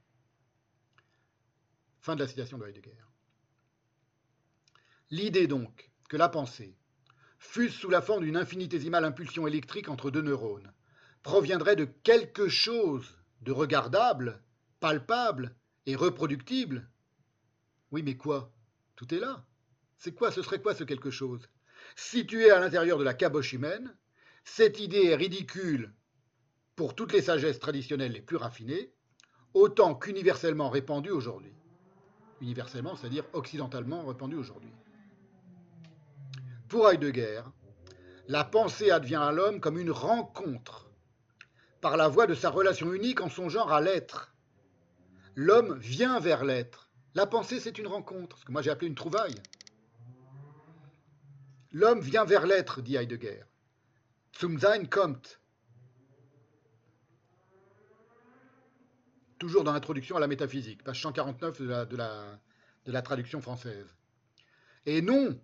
Fin 1.99 2.15
de 2.15 2.21
la 2.21 2.27
citation 2.27 2.57
de 2.57 2.65
Heidegger. 2.65 3.06
L'idée 5.09 5.47
donc 5.47 5.89
que 6.09 6.17
la 6.17 6.27
pensée, 6.27 6.75
fût 7.39 7.69
sous 7.69 7.89
la 7.89 8.01
forme 8.01 8.25
d'une 8.25 8.35
infinitésimale 8.35 9.05
impulsion 9.05 9.47
électrique 9.47 9.87
entre 9.87 10.11
deux 10.11 10.21
neurones, 10.21 10.73
proviendrait 11.23 11.77
de 11.77 11.85
quelque 11.85 12.49
chose 12.49 13.17
de 13.41 13.53
regardable, 13.53 14.41
palpable 14.81 15.55
et 15.85 15.95
reproductible. 15.95 16.89
Oui, 17.91 18.03
mais 18.03 18.17
quoi? 18.17 18.51
Tout 18.97 19.13
est 19.13 19.19
là. 19.19 19.45
C'est 19.97 20.13
quoi? 20.13 20.31
Ce 20.31 20.41
serait 20.41 20.61
quoi 20.61 20.75
ce 20.75 20.83
quelque 20.83 21.09
chose? 21.09 21.47
Situé 21.95 22.51
à 22.51 22.59
l'intérieur 22.59 22.97
de 22.97 23.03
la 23.03 23.13
caboche 23.13 23.53
humaine, 23.53 23.95
cette 24.43 24.79
idée 24.79 25.05
est 25.05 25.15
ridicule 25.15 25.93
pour 26.75 26.95
toutes 26.95 27.13
les 27.13 27.21
sagesses 27.21 27.59
traditionnelles 27.59 28.11
les 28.11 28.21
plus 28.21 28.35
raffinées, 28.35 28.91
autant 29.53 29.95
qu'universellement 29.95 30.69
répandue 30.69 31.11
aujourd'hui. 31.11 31.53
Universellement, 32.41 32.95
c'est-à-dire 32.95 33.23
occidentalement 33.33 34.05
répandue 34.05 34.35
aujourd'hui. 34.35 34.71
Pour 36.67 36.89
Heidegger, 36.89 37.43
la 38.27 38.43
pensée 38.43 38.91
advient 38.91 39.15
à 39.15 39.31
l'homme 39.31 39.61
comme 39.61 39.77
une 39.77 39.91
rencontre, 39.91 40.89
par 41.79 41.95
la 41.95 42.09
voie 42.09 42.27
de 42.27 42.35
sa 42.35 42.49
relation 42.49 42.93
unique 42.93 43.21
en 43.21 43.29
son 43.29 43.47
genre 43.47 43.71
à 43.71 43.79
l'être. 43.79 44.33
L'homme 45.35 45.77
vient 45.77 46.19
vers 46.19 46.43
l'être. 46.43 46.89
La 47.15 47.25
pensée, 47.25 47.59
c'est 47.59 47.77
une 47.77 47.87
rencontre, 47.87 48.37
ce 48.37 48.45
que 48.45 48.51
moi 48.51 48.61
j'ai 48.61 48.69
appelé 48.69 48.87
une 48.87 48.95
trouvaille. 48.95 49.35
L'homme 51.71 52.01
vient 52.01 52.25
vers 52.25 52.45
l'être, 52.45 52.81
dit 52.81 52.95
Heidegger. 52.95 53.43
Zum 54.37 54.59
Sein 54.59 54.85
kommt. 54.85 55.39
Toujours 59.39 59.63
dans 59.63 59.71
l'introduction 59.71 60.17
à 60.17 60.19
la 60.19 60.27
métaphysique, 60.27 60.83
page 60.83 61.01
149 61.01 61.61
de 61.61 61.67
la, 61.67 61.85
de 61.85 61.95
la, 61.95 62.39
de 62.85 62.91
la 62.91 63.01
traduction 63.01 63.39
française. 63.39 63.95
Et 64.85 65.01
non 65.01 65.39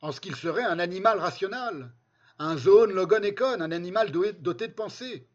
en 0.00 0.12
ce 0.12 0.20
qu'il 0.20 0.36
serait 0.36 0.64
un 0.64 0.78
animal 0.78 1.18
rationnel, 1.18 1.92
un 2.38 2.56
zone 2.56 2.92
logon 2.92 3.22
un 3.40 3.70
animal 3.70 4.10
doté 4.10 4.68
de 4.68 4.72
pensée. 4.72 5.28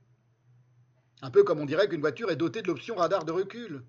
Un 1.21 1.31
peu 1.31 1.43
comme 1.43 1.59
on 1.59 1.65
dirait 1.65 1.89
qu'une 1.89 2.01
voiture 2.01 2.31
est 2.31 2.35
dotée 2.35 2.61
de 2.61 2.67
l'option 2.67 2.95
radar 2.95 3.25
de 3.25 3.31
recul. 3.31 3.83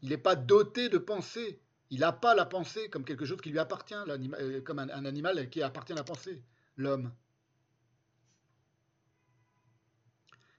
Il 0.00 0.10
n'est 0.10 0.18
pas 0.18 0.36
doté 0.36 0.88
de 0.88 0.98
pensée. 0.98 1.60
Il 1.90 2.00
n'a 2.00 2.12
pas 2.12 2.34
la 2.34 2.46
pensée 2.46 2.88
comme 2.88 3.04
quelque 3.04 3.26
chose 3.26 3.40
qui 3.40 3.50
lui 3.50 3.58
appartient, 3.58 3.94
euh, 3.94 4.60
comme 4.62 4.78
un, 4.78 4.88
un 4.88 5.04
animal 5.04 5.50
qui 5.50 5.62
appartient 5.62 5.92
à 5.92 5.96
la 5.96 6.04
pensée, 6.04 6.42
l'homme. 6.76 7.12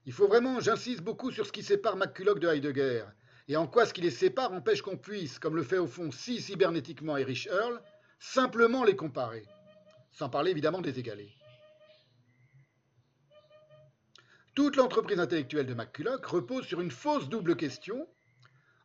Il 0.05 0.13
faut 0.13 0.27
vraiment, 0.27 0.59
j'insiste 0.59 1.01
beaucoup 1.01 1.31
sur 1.31 1.47
ce 1.47 1.51
qui 1.51 1.63
sépare 1.63 1.95
McCulloch 1.95 2.39
de 2.39 2.47
Heidegger, 2.47 3.05
et 3.47 3.55
en 3.55 3.67
quoi 3.67 3.85
ce 3.85 3.93
qui 3.93 4.01
les 4.01 4.11
sépare 4.11 4.51
empêche 4.51 4.81
qu'on 4.81 4.97
puisse, 4.97 5.39
comme 5.39 5.55
le 5.55 5.63
fait 5.63 5.77
au 5.77 5.87
fond 5.87 6.11
si 6.11 6.41
cybernétiquement 6.41 7.17
Erich 7.17 7.47
Earl, 7.47 7.81
simplement 8.23 8.85
les 8.85 8.95
comparer 8.95 9.43
sans 10.11 10.29
parler 10.29 10.51
évidemment 10.51 10.81
des 10.81 10.97
égalés. 10.97 11.35
Toute 14.55 14.77
l'entreprise 14.77 15.19
intellectuelle 15.19 15.65
de 15.65 15.73
McCulloch 15.73 16.25
repose 16.25 16.65
sur 16.65 16.79
une 16.79 16.91
fausse 16.91 17.27
double 17.27 17.57
question, 17.57 18.07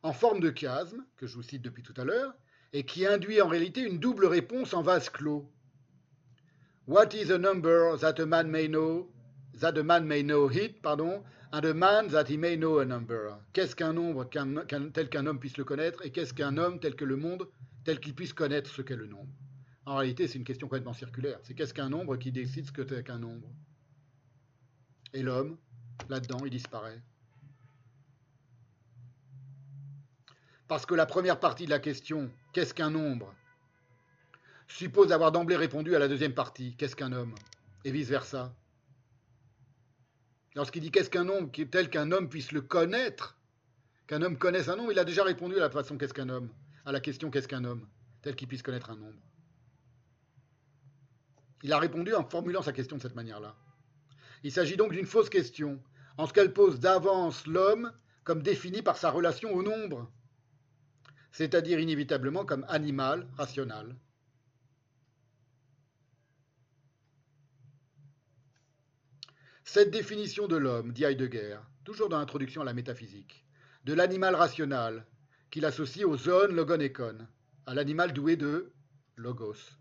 en 0.03 0.13
forme 0.13 0.41
de 0.41 0.51
chiasme, 0.51 1.05
que 1.17 1.27
je 1.27 1.37
vous 1.37 1.43
cite 1.43 1.63
depuis 1.63 1.83
tout 1.83 1.95
à 1.99 2.05
l'heure, 2.05 2.35
et 2.73 2.85
qui 2.85 3.07
induit 3.07 3.41
en 3.41 3.49
réalité 3.49 3.83
une 3.83 4.01
double 4.01 4.27
réponse 4.27 4.75
en 4.75 4.83
vase 4.83 5.09
clos. 5.09 5.49
What 6.87 7.11
is 7.15 7.31
a 7.31 7.39
number 7.39 7.97
that 7.99 8.21
a 8.21 8.27
man 8.27 8.51
may 8.51 8.67
know, 8.67 9.09
that 9.61 9.79
a 9.79 9.83
man 9.83 10.05
may 10.07 10.23
know 10.23 10.51
it, 10.51 10.83
pardon, 10.83 11.23
and 11.53 11.65
a 11.65 11.75
man 11.75 12.09
that 12.09 12.29
he 12.29 12.37
may 12.37 12.57
know 12.57 12.81
a 12.81 12.85
number? 12.85 13.37
Qu'est-ce 13.53 13.77
qu'un 13.77 13.93
nombre 13.93 14.25
tel 14.25 15.09
qu'un 15.09 15.27
homme 15.27 15.39
puisse 15.39 15.59
le 15.59 15.65
connaître, 15.65 16.05
et 16.05 16.11
qu'est-ce 16.11 16.35
qu'un 16.35 16.57
homme 16.57 16.81
tel 16.81 16.97
que 16.97 17.05
le 17.05 17.17
monde, 17.17 17.47
tel 17.89 18.01
qu'il 18.01 18.15
puisse 18.15 18.35
connaître 18.35 18.71
ce 18.71 18.83
qu'est 18.83 18.97
le 18.97 19.07
nombre 19.07 19.33
en 19.89 19.97
réalité, 19.97 20.29
c'est 20.29 20.37
une 20.37 20.45
question 20.45 20.67
complètement 20.67 20.93
circulaire. 20.93 21.39
C'est 21.43 21.55
qu'est-ce 21.55 21.73
qu'un 21.73 21.89
nombre 21.89 22.19
qui 22.19 22.31
décide 22.31 22.67
ce 22.67 22.73
que 22.73 22.87
c'est 22.87 23.03
qu'un 23.03 23.19
nombre? 23.19 23.49
Et 25.15 25.23
l'homme, 25.23 25.57
là-dedans, 26.11 26.45
il 26.45 26.51
disparaît. 26.51 27.01
Parce 30.69 30.85
que 30.85 30.95
la 30.95 31.07
première 31.07 31.41
partie 31.41 31.65
de 31.65 31.71
la 31.71 31.79
question, 31.79 32.31
qu'est-ce 32.53 32.75
qu'un 32.75 32.91
nombre? 32.91 33.35
suppose 34.67 35.11
avoir 35.11 35.33
d'emblée 35.33 35.57
répondu 35.57 35.97
à 35.97 35.99
la 35.99 36.09
deuxième 36.09 36.35
partie, 36.35 36.77
qu'est-ce 36.77 36.95
qu'un 36.95 37.13
homme? 37.13 37.35
Et 37.87 37.91
vice-versa. 37.91 38.55
Lorsqu'il 40.55 40.83
dit 40.83 40.91
qu'est-ce 40.91 41.09
qu'un 41.09 41.25
nombre 41.25 41.51
tel 41.71 41.89
qu'un 41.89 42.13
homme 42.13 42.29
puisse 42.29 42.53
le 42.53 42.61
connaître, 42.61 43.39
qu'un 44.07 44.21
homme 44.21 44.37
connaisse 44.37 44.69
un 44.69 44.77
nombre, 44.77 44.93
il 44.93 44.99
a 44.99 45.05
déjà 45.07 45.25
répondu 45.25 45.57
à 45.57 45.61
la 45.61 45.71
façon 45.71 45.97
qu'est-ce 45.97 46.13
qu'un 46.13 46.29
homme, 46.29 46.51
à 46.89 46.93
la 46.93 47.01
question 47.01 47.31
qu'est-ce 47.31 47.49
qu'un 47.49 47.65
homme, 47.65 47.87
tel 48.23 48.35
qu'il 48.35 48.49
puisse 48.49 48.63
connaître 48.63 48.89
un 48.89 48.97
nombre. 48.97 49.21
Il 51.63 51.75
a 51.75 51.79
répondu 51.79 52.15
en 52.15 52.25
formulant 52.25 52.63
sa 52.63 52.73
question 52.73 52.97
de 52.97 53.03
cette 53.03 53.15
manière-là. 53.15 53.55
Il 54.43 54.51
s'agit 54.51 54.79
donc 54.79 54.93
d'une 54.93 55.05
fausse 55.05 55.29
question, 55.29 55.83
en 56.17 56.27
ce 56.27 56.33
qu'elle 56.33 56.55
pose 56.55 56.81
d'avance 56.81 57.47
l'homme 57.47 57.93
comme 58.25 58.43
défini 58.43 58.81
par 58.81 58.97
sa 58.97 59.11
relation 59.11 59.53
au 59.53 59.63
nombre, 59.63 60.11
c'est-à-dire 61.31 61.79
inévitablement 61.79 62.47
comme 62.47 62.65
animal 62.69 63.29
rationnel. 63.37 63.95
Cette 69.65 69.91
définition 69.91 70.49
de 70.49 70.57
l'homme, 70.57 70.95
dit 70.95 71.05
Heidegger, 71.05 71.59
toujours 71.85 72.09
dans 72.09 72.19
l'introduction 72.19 72.63
à 72.63 72.65
la 72.65 72.73
métaphysique, 72.73 73.45
de 73.85 73.93
l'animal 73.93 74.35
rationnel, 74.35 75.05
qu'il 75.51 75.65
associe 75.65 76.05
au 76.05 76.17
zoon 76.17 76.49
logonekon, 76.49 77.27
à 77.67 77.75
l'animal 77.75 78.13
doué 78.13 78.37
de 78.37 78.73
logos, 79.17 79.79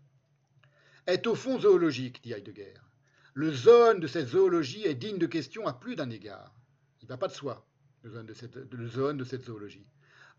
est 1.06 1.26
au 1.26 1.34
fond 1.34 1.58
zoologique, 1.58 2.22
dit 2.22 2.32
Heidegger. 2.32 2.74
Le 3.34 3.52
zone 3.52 4.00
de 4.00 4.06
cette 4.06 4.28
zoologie 4.28 4.84
est 4.84 4.94
digne 4.94 5.18
de 5.18 5.26
question 5.26 5.66
à 5.66 5.72
plus 5.72 5.96
d'un 5.96 6.10
égard. 6.10 6.52
Il 7.00 7.04
ne 7.04 7.08
va 7.08 7.16
pas 7.16 7.28
de 7.28 7.32
soi, 7.32 7.66
le 8.02 8.10
zone 8.10 8.26
de 8.26 9.24
cette, 9.24 9.44
zoologie. 9.44 9.86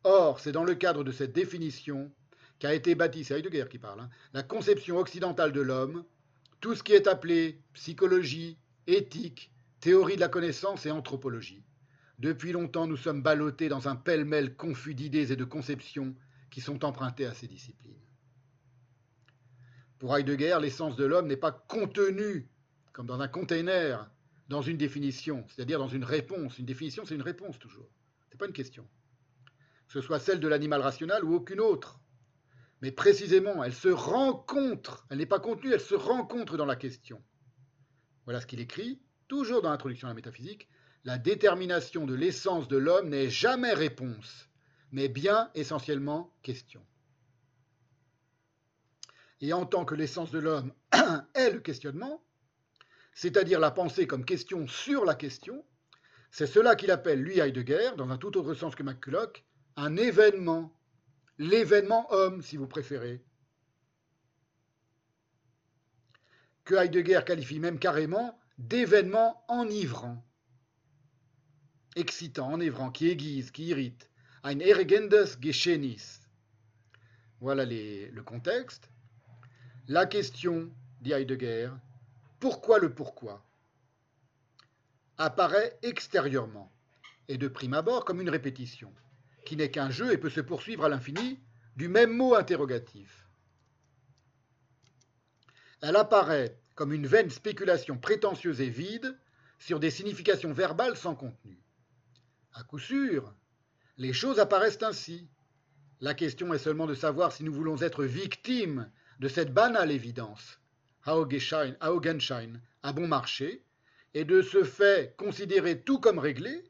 Or, 0.03 0.39
c'est 0.39 0.51
dans 0.51 0.63
le 0.63 0.75
cadre 0.75 1.03
de 1.03 1.11
cette 1.11 1.33
définition 1.33 2.11
qu'a 2.59 2.73
été 2.73 2.93
bâtie, 2.95 3.23
c'est 3.23 3.39
Heidegger 3.39 3.65
qui 3.69 3.79
parle, 3.79 4.01
hein, 4.01 4.09
la 4.33 4.43
conception 4.43 4.97
occidentale 4.97 5.53
de 5.53 5.61
l'homme, 5.61 6.03
tout 6.59 6.75
ce 6.75 6.83
qui 6.83 6.93
est 6.93 7.07
appelé 7.07 7.61
psychologie, 7.73 8.57
éthique, 8.85 9.51
théorie 9.79 10.15
de 10.15 10.21
la 10.21 10.27
connaissance 10.27 10.85
et 10.85 10.91
anthropologie. 10.91 11.63
Depuis 12.19 12.51
longtemps, 12.51 12.85
nous 12.85 12.97
sommes 12.97 13.21
ballottés 13.21 13.69
dans 13.69 13.87
un 13.87 13.95
pêle-mêle 13.95 14.55
confus 14.55 14.93
d'idées 14.93 15.31
et 15.31 15.37
de 15.37 15.45
conceptions 15.45 16.15
qui 16.51 16.59
sont 16.59 16.83
empruntées 16.83 17.25
à 17.25 17.33
ces 17.33 17.47
disciplines. 17.47 17.95
Pour 19.99 20.15
Heidegger, 20.15 20.57
l'essence 20.61 20.95
de 20.95 21.05
l'homme 21.05 21.27
n'est 21.27 21.37
pas 21.37 21.51
contenue 21.51 22.49
comme 22.91 23.07
dans 23.07 23.21
un 23.21 23.27
container, 23.29 24.09
dans 24.49 24.61
une 24.61 24.77
définition, 24.77 25.45
c'est-à-dire 25.47 25.79
dans 25.79 25.87
une 25.87 26.03
réponse. 26.03 26.59
Une 26.59 26.65
définition, 26.65 27.05
c'est 27.05 27.15
une 27.15 27.21
réponse 27.21 27.57
toujours. 27.59 27.89
Ce 28.27 28.33
n'est 28.33 28.37
pas 28.37 28.47
une 28.47 28.53
question. 28.53 28.85
Que 29.87 29.93
ce 29.93 30.01
soit 30.01 30.19
celle 30.19 30.41
de 30.41 30.47
l'animal 30.47 30.81
rationnel 30.81 31.23
ou 31.23 31.33
aucune 31.33 31.61
autre. 31.61 32.01
Mais 32.81 32.91
précisément, 32.91 33.63
elle 33.63 33.73
se 33.73 33.87
rencontre, 33.87 35.05
elle 35.09 35.19
n'est 35.19 35.25
pas 35.25 35.39
contenue, 35.39 35.71
elle 35.71 35.79
se 35.79 35.95
rencontre 35.95 36.57
dans 36.57 36.65
la 36.65 36.75
question. 36.75 37.21
Voilà 38.25 38.41
ce 38.41 38.47
qu'il 38.47 38.59
écrit, 38.59 39.01
toujours 39.27 39.61
dans 39.61 39.69
l'introduction 39.69 40.07
à 40.07 40.11
la 40.11 40.15
métaphysique. 40.15 40.69
La 41.05 41.17
détermination 41.17 42.05
de 42.05 42.13
l'essence 42.13 42.67
de 42.67 42.77
l'homme 42.77 43.09
n'est 43.09 43.29
jamais 43.29 43.73
réponse, 43.73 44.49
mais 44.91 45.07
bien 45.07 45.49
essentiellement 45.55 46.33
question. 46.41 46.85
Et 49.41 49.53
en 49.53 49.65
tant 49.65 49.85
que 49.85 49.95
l'essence 49.95 50.31
de 50.31 50.39
l'homme 50.39 50.73
est 51.33 51.51
le 51.51 51.59
questionnement, 51.59 52.21
c'est-à-dire 53.13 53.59
la 53.59 53.71
pensée 53.71 54.07
comme 54.07 54.25
question 54.25 54.67
sur 54.67 55.05
la 55.05 55.15
question, 55.15 55.65
c'est 56.31 56.47
cela 56.47 56.75
qu'il 56.75 56.91
appelle, 56.91 57.21
lui, 57.21 57.39
Heidegger, 57.39 57.91
dans 57.97 58.09
un 58.09 58.17
tout 58.17 58.37
autre 58.37 58.53
sens 58.53 58.75
que 58.75 58.83
McCulloch, 58.83 59.43
un 59.77 59.95
événement, 59.95 60.77
l'événement 61.37 62.11
homme, 62.11 62.41
si 62.41 62.57
vous 62.57 62.67
préférez, 62.67 63.23
que 66.65 66.75
Heidegger 66.75 67.21
qualifie 67.25 67.59
même 67.59 67.79
carrément 67.79 68.39
d'événement 68.57 69.43
enivrant, 69.47 70.23
excitant, 71.99 72.53
enivrant, 72.53 72.91
qui 72.91 73.09
aiguise, 73.09 73.51
qui 73.51 73.67
irrite, 73.67 74.09
ein 74.43 74.59
erregendes 74.59 75.37
Geschehnis. 75.41 76.21
Voilà 77.41 77.65
le 77.65 78.21
contexte. 78.21 78.89
La 79.87 80.05
question, 80.05 80.69
dit 81.01 81.13
Heidegger, 81.13 81.71
pourquoi 82.39 82.79
le 82.79 82.93
pourquoi? 82.93 83.43
Apparaît 85.17 85.77
extérieurement 85.81 86.71
et 87.27 87.37
de 87.37 87.47
prime 87.47 87.73
abord 87.73 88.05
comme 88.05 88.21
une 88.21 88.29
répétition, 88.29 88.93
qui 89.45 89.55
n'est 89.55 89.71
qu'un 89.71 89.89
jeu 89.89 90.11
et 90.11 90.17
peut 90.17 90.29
se 90.29 90.41
poursuivre 90.41 90.85
à 90.85 90.89
l'infini 90.89 91.39
du 91.75 91.87
même 91.87 92.15
mot 92.15 92.35
interrogatif. 92.35 93.27
Elle 95.81 95.95
apparaît 95.95 96.57
comme 96.75 96.93
une 96.93 97.07
vaine 97.07 97.29
spéculation 97.29 97.97
prétentieuse 97.97 98.61
et 98.61 98.69
vide 98.69 99.17
sur 99.59 99.79
des 99.79 99.91
significations 99.91 100.53
verbales 100.53 100.97
sans 100.97 101.15
contenu. 101.15 101.57
À 102.53 102.63
coup 102.63 102.79
sûr, 102.79 103.33
les 103.97 104.13
choses 104.13 104.39
apparaissent 104.39 104.81
ainsi. 104.81 105.27
La 106.01 106.13
question 106.13 106.53
est 106.53 106.59
seulement 106.59 106.87
de 106.87 106.93
savoir 106.93 107.31
si 107.31 107.43
nous 107.43 107.53
voulons 107.53 107.77
être 107.81 108.05
victimes 108.05 108.89
de 109.19 109.27
cette 109.27 109.53
banale 109.53 109.91
évidence, 109.91 110.59
Augenschein, 111.05 111.75
à 112.83 112.93
bon 112.93 113.07
marché, 113.07 113.63
et 114.13 114.25
de 114.25 114.41
ce 114.41 114.63
fait 114.63 115.15
considérer 115.17 115.81
tout 115.81 115.99
comme 115.99 116.19
réglé, 116.19 116.63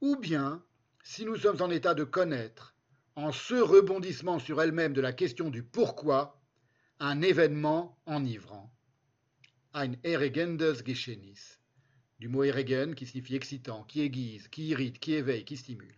ou 0.00 0.16
bien 0.16 0.62
si 1.02 1.24
nous 1.24 1.36
sommes 1.36 1.60
en 1.60 1.70
état 1.70 1.94
de 1.94 2.04
connaître, 2.04 2.74
en 3.16 3.32
ce 3.32 3.54
rebondissement 3.54 4.38
sur 4.38 4.62
elle-même 4.62 4.92
de 4.92 5.00
la 5.00 5.12
question 5.12 5.50
du 5.50 5.62
pourquoi, 5.62 6.40
un 6.98 7.22
événement 7.22 7.98
enivrant. 8.06 8.72
Ein 9.74 9.92
erregendes 10.04 10.82
Geschehnis, 10.84 11.59
du 12.20 12.28
mot 12.28 12.44
erregen 12.44 12.94
qui 12.94 13.06
signifie 13.06 13.34
excitant, 13.34 13.82
qui 13.84 14.02
aiguise, 14.02 14.48
qui 14.48 14.68
irrite, 14.68 15.00
qui 15.00 15.14
éveille, 15.14 15.44
qui 15.44 15.56
stimule. 15.56 15.94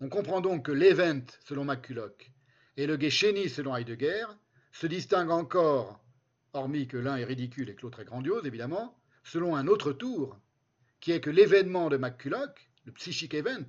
On 0.00 0.08
comprend 0.08 0.40
donc 0.40 0.64
que 0.64 0.72
l'event, 0.72 1.26
selon 1.44 1.66
McCulloch, 1.66 2.32
et 2.78 2.86
le 2.86 2.98
Geschehnis, 2.98 3.50
selon 3.50 3.76
Heidegger, 3.76 4.24
se 4.72 4.86
distinguent 4.86 5.30
encore, 5.32 6.02
hormis 6.54 6.88
que 6.88 6.96
l'un 6.96 7.16
est 7.16 7.24
ridicule 7.24 7.68
et 7.68 7.74
que 7.74 7.82
l'autre 7.82 8.00
est 8.00 8.06
grandiose, 8.06 8.46
évidemment, 8.46 8.98
selon 9.24 9.56
un 9.56 9.66
autre 9.66 9.92
tour, 9.92 10.40
qui 11.00 11.12
est 11.12 11.20
que 11.20 11.28
l'événement 11.28 11.90
de 11.90 11.98
McCulloch, 11.98 12.70
le 12.86 12.92
psychic 12.92 13.34
event, 13.34 13.68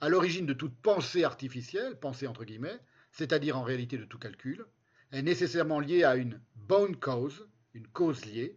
à 0.00 0.08
l'origine 0.08 0.46
de 0.46 0.54
toute 0.54 0.74
pensée 0.76 1.24
artificielle, 1.24 2.00
pensée 2.00 2.26
entre 2.26 2.44
guillemets, 2.44 2.80
c'est-à-dire 3.12 3.58
en 3.58 3.62
réalité 3.62 3.98
de 3.98 4.06
tout 4.06 4.18
calcul, 4.18 4.64
est 5.12 5.22
nécessairement 5.22 5.78
lié 5.78 6.04
à 6.04 6.16
une 6.16 6.40
bone 6.56 6.96
cause, 6.96 7.46
une 7.74 7.86
cause 7.88 8.24
liée, 8.24 8.56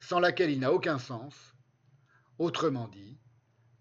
sans 0.00 0.20
laquelle 0.20 0.50
il 0.50 0.60
n'a 0.60 0.72
aucun 0.72 0.98
sens. 0.98 1.54
Autrement 2.38 2.88
dit, 2.88 3.18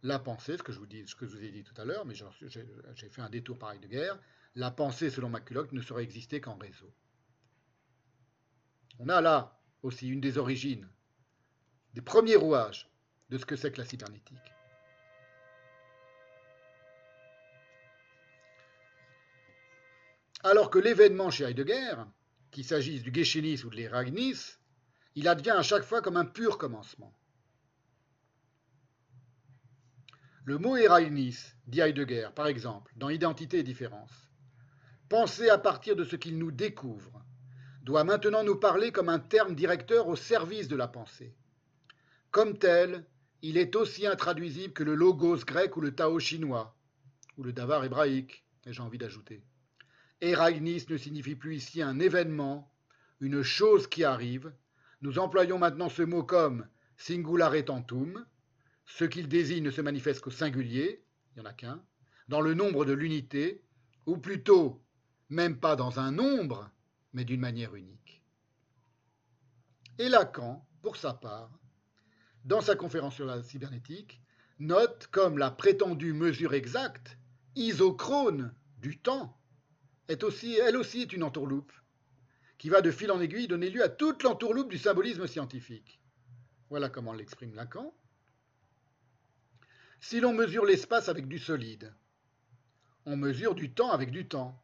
la 0.03 0.19
pensée, 0.19 0.57
ce 0.57 0.63
que 0.63 0.71
je 0.71 0.79
vous, 0.79 0.85
dis, 0.85 1.07
ce 1.07 1.15
que 1.15 1.25
je 1.25 1.35
vous 1.35 1.43
ai 1.43 1.51
dit 1.51 1.63
tout 1.63 1.79
à 1.79 1.85
l'heure, 1.85 2.05
mais 2.05 2.15
j'ai 2.15 3.09
fait 3.09 3.21
un 3.21 3.29
détour 3.29 3.57
pareil 3.59 3.79
de 3.79 3.87
guerre, 3.87 4.17
la 4.55 4.71
pensée, 4.71 5.09
selon 5.09 5.29
McCulloch, 5.29 5.71
ne 5.71 5.81
saurait 5.81 6.03
exister 6.03 6.41
qu'en 6.41 6.57
réseau. 6.57 6.91
On 8.99 9.09
a 9.09 9.21
là 9.21 9.59
aussi 9.83 10.07
une 10.07 10.21
des 10.21 10.39
origines, 10.39 10.89
des 11.93 12.01
premiers 12.01 12.35
rouages 12.35 12.89
de 13.29 13.37
ce 13.37 13.45
que 13.45 13.55
c'est 13.55 13.71
que 13.71 13.77
la 13.77 13.85
cybernétique. 13.85 14.37
Alors 20.43 20.69
que 20.69 20.79
l'événement 20.79 21.29
chez 21.29 21.43
Heidegger, 21.43 21.95
qu'il 22.51 22.63
s'agisse 22.63 23.03
du 23.03 23.13
Geschehnis 23.13 23.63
ou 23.63 23.69
de 23.69 23.75
l'Eragnis, 23.75 24.56
il 25.17 25.27
advient 25.27 25.49
à 25.49 25.63
chaque 25.63 25.83
fois 25.83 26.03
comme 26.03 26.15
un 26.15 26.25
pur 26.25 26.59
commencement. 26.59 27.11
Le 30.45 30.59
mot 30.59 30.77
Eragnis, 30.77 31.39
dit 31.65 31.79
Heidegger, 31.79 32.29
par 32.35 32.45
exemple, 32.45 32.93
dans 32.97 33.09
Identité 33.09 33.57
et 33.57 33.63
différence, 33.63 34.29
penser 35.09 35.49
à 35.49 35.57
partir 35.57 35.95
de 35.95 36.03
ce 36.03 36.15
qu'il 36.15 36.37
nous 36.37 36.51
découvre, 36.51 37.25
doit 37.81 38.03
maintenant 38.03 38.43
nous 38.43 38.57
parler 38.57 38.91
comme 38.91 39.09
un 39.09 39.17
terme 39.17 39.55
directeur 39.55 40.07
au 40.07 40.15
service 40.15 40.67
de 40.67 40.75
la 40.75 40.87
pensée. 40.87 41.35
Comme 42.29 42.59
tel, 42.59 43.03
il 43.41 43.57
est 43.57 43.75
aussi 43.75 44.05
intraduisible 44.05 44.73
que 44.73 44.83
le 44.83 44.93
logos 44.93 45.43
grec 45.45 45.75
ou 45.77 45.81
le 45.81 45.95
Tao 45.95 46.19
chinois, 46.19 46.77
ou 47.37 47.43
le 47.43 47.53
davar 47.53 47.83
hébraïque, 47.83 48.45
j'ai 48.67 48.83
envie 48.83 48.99
d'ajouter. 48.99 49.43
Eragnis 50.21 50.85
ne 50.87 50.97
signifie 50.97 51.35
plus 51.35 51.55
ici 51.55 51.81
un 51.81 51.97
événement, 51.97 52.71
une 53.19 53.41
chose 53.41 53.87
qui 53.87 54.03
arrive. 54.03 54.53
Nous 55.01 55.19
employons 55.19 55.59
maintenant 55.59 55.89
ce 55.89 56.01
mot 56.01 56.23
comme 56.23 56.67
singulare 56.97 57.63
tantum. 57.65 58.25
Ce 58.85 59.03
qu'il 59.05 59.27
désigne 59.27 59.63
ne 59.63 59.71
se 59.71 59.81
manifeste 59.81 60.21
qu'au 60.21 60.31
singulier, 60.31 61.03
il 61.35 61.41
n'y 61.41 61.47
en 61.47 61.49
a 61.49 61.53
qu'un, 61.53 61.83
dans 62.27 62.41
le 62.41 62.53
nombre 62.53 62.85
de 62.85 62.93
l'unité, 62.93 63.63
ou 64.05 64.17
plutôt, 64.17 64.81
même 65.29 65.59
pas 65.59 65.75
dans 65.75 65.99
un 65.99 66.11
nombre, 66.11 66.71
mais 67.13 67.25
d'une 67.25 67.41
manière 67.41 67.75
unique. 67.75 68.23
Et 69.99 70.09
Lacan, 70.09 70.65
pour 70.81 70.95
sa 70.95 71.13
part, 71.13 71.51
dans 72.45 72.61
sa 72.61 72.75
conférence 72.75 73.15
sur 73.15 73.25
la 73.25 73.43
cybernétique, 73.43 74.21
note 74.59 75.07
comme 75.07 75.37
la 75.37 75.51
prétendue 75.51 76.13
mesure 76.13 76.53
exacte, 76.53 77.17
isochrone 77.55 78.53
du 78.77 78.99
temps, 78.99 79.37
est 80.07 80.23
aussi, 80.23 80.55
elle 80.55 80.77
aussi 80.77 81.01
est 81.01 81.13
une 81.13 81.23
entourloupe, 81.23 81.73
qui 82.57 82.69
va 82.69 82.81
de 82.81 82.91
fil 82.91 83.11
en 83.11 83.21
aiguille 83.21 83.47
donner 83.47 83.69
lieu 83.69 83.83
à 83.83 83.89
toute 83.89 84.23
l'entourloupe 84.23 84.69
du 84.69 84.77
symbolisme 84.77 85.27
scientifique. 85.27 85.99
Voilà 86.69 86.89
comment 86.89 87.13
l'exprime 87.13 87.53
Lacan. 87.55 87.93
Si 89.99 90.19
l'on 90.19 90.33
mesure 90.33 90.65
l'espace 90.65 91.09
avec 91.09 91.27
du 91.27 91.39
solide, 91.39 91.93
on 93.05 93.15
mesure 93.15 93.55
du 93.55 93.71
temps 93.71 93.91
avec 93.91 94.11
du 94.11 94.27
temps. 94.27 94.61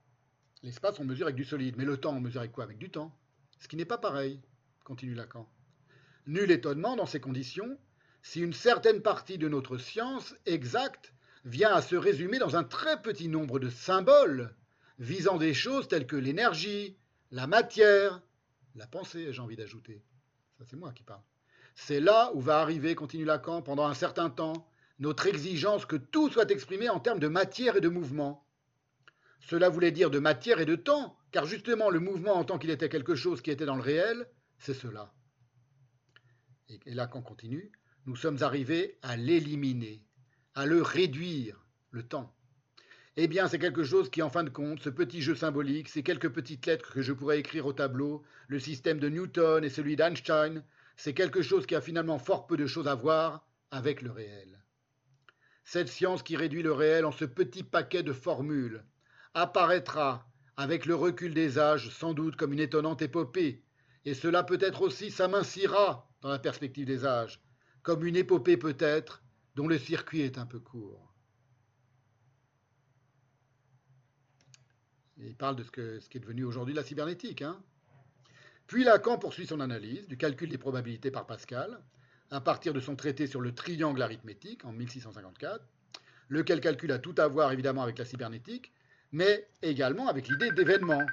L'espace, 0.64 1.00
on 1.00 1.06
mesure 1.06 1.28
avec 1.28 1.36
du 1.36 1.46
solide, 1.46 1.76
mais 1.78 1.86
le 1.86 1.98
temps, 1.98 2.16
on 2.16 2.22
mesure 2.22 2.42
avec 2.42 2.52
quoi? 2.52 2.64
Avec 2.64 2.78
du 2.78 2.90
temps. 2.90 3.18
Ce 3.60 3.68
qui 3.68 3.76
n'est 3.76 3.86
pas 3.86 3.98
pareil, 3.98 4.42
continue 4.84 5.14
Lacan. 5.14 5.50
Nul 6.28 6.52
étonnement 6.52 6.96
dans 6.96 7.06
ces 7.06 7.20
conditions 7.20 7.78
si 8.22 8.40
une 8.40 8.54
certaine 8.54 9.02
partie 9.02 9.38
de 9.38 9.50
notre 9.50 9.78
science 9.78 10.34
exacte 10.46 11.14
vient 11.44 11.74
à 11.74 11.82
se 11.82 11.96
résumer 11.96 12.40
dans 12.40 12.56
un 12.56 12.64
très 12.64 13.02
petit 13.02 13.28
nombre 13.28 13.60
de 13.60 13.70
symboles 13.70 14.56
visant 14.98 15.38
des 15.38 15.54
choses 15.54 15.90
telles 15.90 16.08
que 16.08 16.16
l'énergie, 16.16 16.98
la 17.34 17.48
matière, 17.48 18.22
la 18.76 18.86
pensée, 18.86 19.34
j'ai 19.34 19.42
envie 19.42 19.56
d'ajouter. 19.56 20.04
Ça, 20.60 20.66
c'est 20.70 20.78
moi 20.78 20.94
qui 20.94 21.02
parle. 21.02 21.24
C'est 21.74 22.00
là 22.00 22.32
où 22.36 22.40
va 22.40 22.60
arriver, 22.60 22.94
continue 22.94 23.26
Lacan, 23.26 23.64
pendant 23.64 23.88
un 23.88 23.96
certain 23.96 24.30
temps, 24.30 24.70
notre 25.00 25.26
exigence 25.26 25.88
que 25.88 25.96
tout 25.96 26.30
soit 26.30 26.52
exprimé 26.52 26.90
en 26.90 27.00
termes 27.00 27.20
de 27.20 27.28
matière 27.28 27.76
et 27.76 27.82
de 27.82 27.90
mouvement. 27.90 28.48
Cela 29.40 29.68
voulait 29.68 29.92
dire 29.92 30.12
de 30.12 30.20
matière 30.20 30.60
et 30.60 30.66
de 30.66 30.76
temps, 30.76 31.18
car 31.32 31.48
justement 31.48 31.90
le 31.90 32.00
mouvement 32.00 32.36
en 32.36 32.46
tant 32.46 32.60
qu'il 32.60 32.70
était 32.70 32.88
quelque 32.88 33.16
chose 33.16 33.42
qui 33.42 33.50
était 33.50 33.66
dans 33.66 33.76
le 33.76 33.82
réel, 33.82 34.28
c'est 34.60 34.76
cela. 34.76 35.12
Et, 36.70 36.94
là, 36.94 37.08
qu'on 37.08 37.24
continue, 37.24 37.72
nous 38.06 38.16
sommes 38.16 38.44
arrivés 38.44 39.00
à 39.02 39.18
l'éliminer, 39.18 40.06
à 40.54 40.68
le 40.68 40.84
réduire, 40.84 41.66
le 41.90 42.04
temps. 42.04 42.36
Eh 43.16 43.28
bien, 43.28 43.48
c'est 43.48 43.60
quelque 43.60 43.84
chose 43.84 44.10
qui, 44.10 44.24
en 44.24 44.32
fin 44.32 44.44
de 44.44 44.50
compte, 44.50 44.82
ce 44.82 44.90
petit 44.90 45.22
jeu 45.22 45.36
symbolique, 45.36 45.88
ces 45.88 46.02
quelques 46.02 46.30
petites 46.30 46.66
lettres 46.66 46.92
que 46.92 47.04
je 47.04 47.14
pourrais 47.14 47.38
écrire 47.38 47.68
au 47.68 47.74
tableau, 47.74 48.24
le 48.48 48.58
système 48.58 49.00
de 49.00 49.08
Newton 49.08 49.64
et 49.64 49.70
celui 49.70 49.96
d'Einstein, 49.96 50.64
c'est 50.98 51.14
quelque 51.14 51.44
chose 51.44 51.68
qui 51.68 51.76
a 51.76 51.82
finalement 51.82 52.18
fort 52.18 52.48
peu 52.48 52.58
de 52.58 52.66
choses 52.66 52.88
à 52.88 52.96
voir 52.96 53.46
avec 53.70 54.02
le 54.02 54.10
réel. 54.10 54.64
Cette 55.64 55.90
science 55.90 56.24
qui 56.24 56.36
réduit 56.36 56.64
le 56.64 56.74
réel 56.74 57.06
en 57.06 57.12
ce 57.12 57.26
petit 57.26 57.62
paquet 57.62 58.02
de 58.02 58.14
formules 58.14 58.84
apparaîtra, 59.36 60.28
avec 60.58 60.88
le 60.88 60.96
recul 60.96 61.36
des 61.36 61.60
âges, 61.60 61.90
sans 61.92 62.14
doute 62.14 62.36
comme 62.36 62.54
une 62.54 62.60
étonnante 62.60 63.04
épopée, 63.04 63.62
et 64.06 64.16
cela 64.16 64.42
peut-être 64.44 64.82
aussi 64.82 65.12
s'amincira 65.12 66.10
dans 66.22 66.30
la 66.30 66.40
perspective 66.40 66.86
des 66.86 67.06
âges, 67.06 67.40
comme 67.84 68.06
une 68.06 68.16
épopée 68.16 68.58
peut-être 68.58 69.22
dont 69.56 69.68
le 69.68 69.78
circuit 69.78 70.22
est 70.22 70.40
un 70.40 70.48
peu 70.48 70.60
court. 70.60 71.13
Il 75.26 75.36
parle 75.36 75.56
de 75.56 75.64
ce, 75.64 75.72
qui 76.10 76.18
est 76.18 76.22
devenu 76.22 76.44
aujourd'hui 76.44 76.74
la 76.74 76.84
cybernétique. 76.84 77.42
Hein. 77.42 77.62
Puis 78.68 78.84
Lacan 78.84 79.18
poursuit 79.18 79.48
son 79.48 79.60
analyse 79.60 80.08
du 80.08 80.18
calcul 80.18 80.50
des 80.50 80.58
probabilités 80.58 81.12
par 81.12 81.26
Pascal, 81.26 81.82
à 82.32 82.42
partir 82.42 82.74
de 82.74 82.80
son 82.80 82.96
traité 82.96 83.28
sur 83.28 83.42
le 83.42 83.54
triangle 83.54 84.02
arithmétique 84.02 84.66
en 84.66 84.72
1654, 84.72 85.64
lequel 86.30 86.62
calcul 86.62 86.92
a 86.92 87.00
tout 87.00 87.16
à 87.18 87.28
voir 87.28 87.52
évidemment 87.52 87.84
avec 87.84 87.98
la 87.98 88.06
cybernétique, 88.06 88.72
mais 89.12 89.48
également 89.62 90.08
avec 90.08 90.28
l'idée 90.28 90.52
d'événement. 90.52 91.06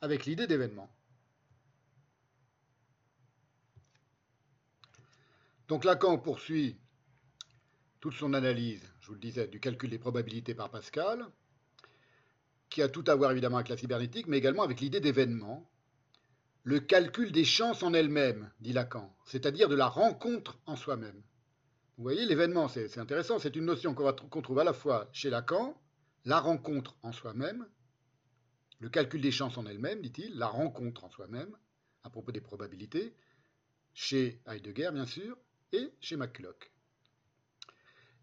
Avec 0.00 0.26
l'idée 0.26 0.46
d'événement. 0.46 0.90
Donc 5.68 5.84
Lacan 5.84 6.18
poursuit 6.18 6.76
toute 8.00 8.14
son 8.14 8.34
analyse, 8.34 8.82
je 9.00 9.06
vous 9.06 9.14
le 9.14 9.20
disais, 9.20 9.46
du 9.46 9.60
calcul 9.60 9.88
des 9.88 9.98
probabilités 9.98 10.54
par 10.54 10.70
Pascal, 10.70 11.24
qui 12.72 12.82
a 12.82 12.88
tout 12.88 13.04
à 13.06 13.14
voir 13.14 13.30
évidemment 13.30 13.58
avec 13.58 13.68
la 13.68 13.76
cybernétique, 13.76 14.26
mais 14.26 14.38
également 14.38 14.62
avec 14.62 14.80
l'idée 14.80 15.00
d'événement, 15.00 15.70
le 16.64 16.80
calcul 16.80 17.30
des 17.30 17.44
chances 17.44 17.82
en 17.82 17.92
elles-mêmes, 17.92 18.50
dit 18.60 18.72
Lacan, 18.72 19.14
c'est-à-dire 19.26 19.68
de 19.68 19.74
la 19.74 19.88
rencontre 19.88 20.58
en 20.66 20.76
soi-même. 20.76 21.22
Vous 21.98 22.02
voyez, 22.02 22.24
l'événement, 22.24 22.68
c'est 22.68 22.98
intéressant, 22.98 23.38
c'est 23.38 23.56
une 23.56 23.66
notion 23.66 23.94
qu'on 23.94 24.42
trouve 24.42 24.58
à 24.58 24.64
la 24.64 24.72
fois 24.72 25.08
chez 25.12 25.28
Lacan, 25.28 25.78
la 26.24 26.40
rencontre 26.40 26.96
en 27.02 27.12
soi-même, 27.12 27.66
le 28.80 28.88
calcul 28.88 29.20
des 29.20 29.30
chances 29.30 29.58
en 29.58 29.66
elles-mêmes, 29.66 30.00
dit-il, 30.00 30.36
la 30.38 30.46
rencontre 30.46 31.04
en 31.04 31.10
soi-même, 31.10 31.54
à 32.04 32.10
propos 32.10 32.32
des 32.32 32.40
probabilités, 32.40 33.14
chez 33.92 34.40
Heidegger 34.46 34.90
bien 34.92 35.06
sûr, 35.06 35.36
et 35.72 35.92
chez 36.00 36.16
McCulloch. 36.16 36.72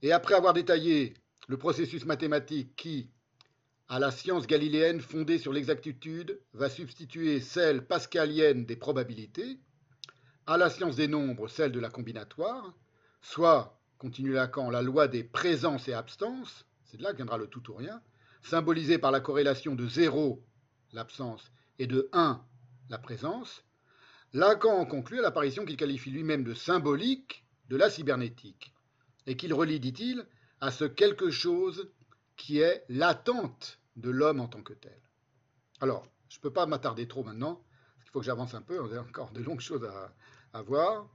Et 0.01 0.11
après 0.11 0.33
avoir 0.33 0.53
détaillé 0.53 1.13
le 1.47 1.57
processus 1.57 2.05
mathématique 2.05 2.75
qui, 2.75 3.11
à 3.89 3.97
la 3.97 4.11
science 4.11 4.45
galiléenne 4.45 5.01
fondée 5.01 5.39
sur 5.39 5.51
l'exactitude, 5.51 6.39
va 6.53 6.69
substituer 6.69 7.39
celle 7.39 7.83
pascalienne 7.87 8.63
des 8.65 8.75
probabilités, 8.75 9.57
à 10.45 10.57
la 10.57 10.69
science 10.69 10.95
des 10.95 11.07
nombres 11.07 11.47
celle 11.47 11.71
de 11.71 11.79
la 11.79 11.89
combinatoire, 11.89 12.75
soit, 13.21 13.81
continue 13.97 14.33
Lacan, 14.33 14.69
la 14.69 14.83
loi 14.83 15.07
des 15.07 15.23
présences 15.23 15.87
et 15.87 15.93
abstances, 15.93 16.67
c'est 16.83 16.97
de 16.97 17.03
là 17.03 17.11
que 17.11 17.17
viendra 17.17 17.39
le 17.39 17.47
tout 17.47 17.71
ou 17.71 17.73
rien, 17.73 17.99
symbolisée 18.43 18.99
par 18.99 19.09
la 19.09 19.21
corrélation 19.21 19.73
de 19.73 19.87
0, 19.87 20.45
l'absence, 20.93 21.51
et 21.79 21.87
de 21.87 22.09
1, 22.13 22.45
la 22.89 22.99
présence, 22.99 23.63
Lacan 24.33 24.77
en 24.77 24.85
conclut 24.85 25.17
à 25.17 25.23
l'apparition 25.23 25.65
qu'il 25.65 25.77
qualifie 25.77 26.11
lui-même 26.11 26.43
de 26.43 26.53
symbolique 26.53 27.43
de 27.69 27.75
la 27.75 27.89
cybernétique, 27.89 28.71
et 29.25 29.35
qu'il 29.35 29.53
relie, 29.55 29.79
dit-il, 29.79 30.27
à 30.61 30.69
ce 30.69 30.85
quelque 30.85 31.31
chose 31.31 31.89
qui 32.35 32.59
est 32.59 32.85
l'attente 32.87 33.78
de 33.99 34.09
l'homme 34.09 34.39
en 34.39 34.47
tant 34.47 34.61
que 34.61 34.73
tel. 34.73 34.99
Alors, 35.81 36.05
je 36.29 36.37
ne 36.37 36.41
peux 36.41 36.53
pas 36.53 36.65
m'attarder 36.65 37.07
trop 37.07 37.23
maintenant, 37.23 37.55
parce 37.55 38.05
qu'il 38.05 38.11
faut 38.11 38.19
que 38.19 38.25
j'avance 38.25 38.53
un 38.53 38.61
peu, 38.61 38.81
on 38.81 38.91
a 38.91 38.99
encore 39.01 39.31
de 39.31 39.41
longues 39.41 39.59
choses 39.59 39.85
à, 39.85 40.13
à 40.57 40.61
voir. 40.61 41.07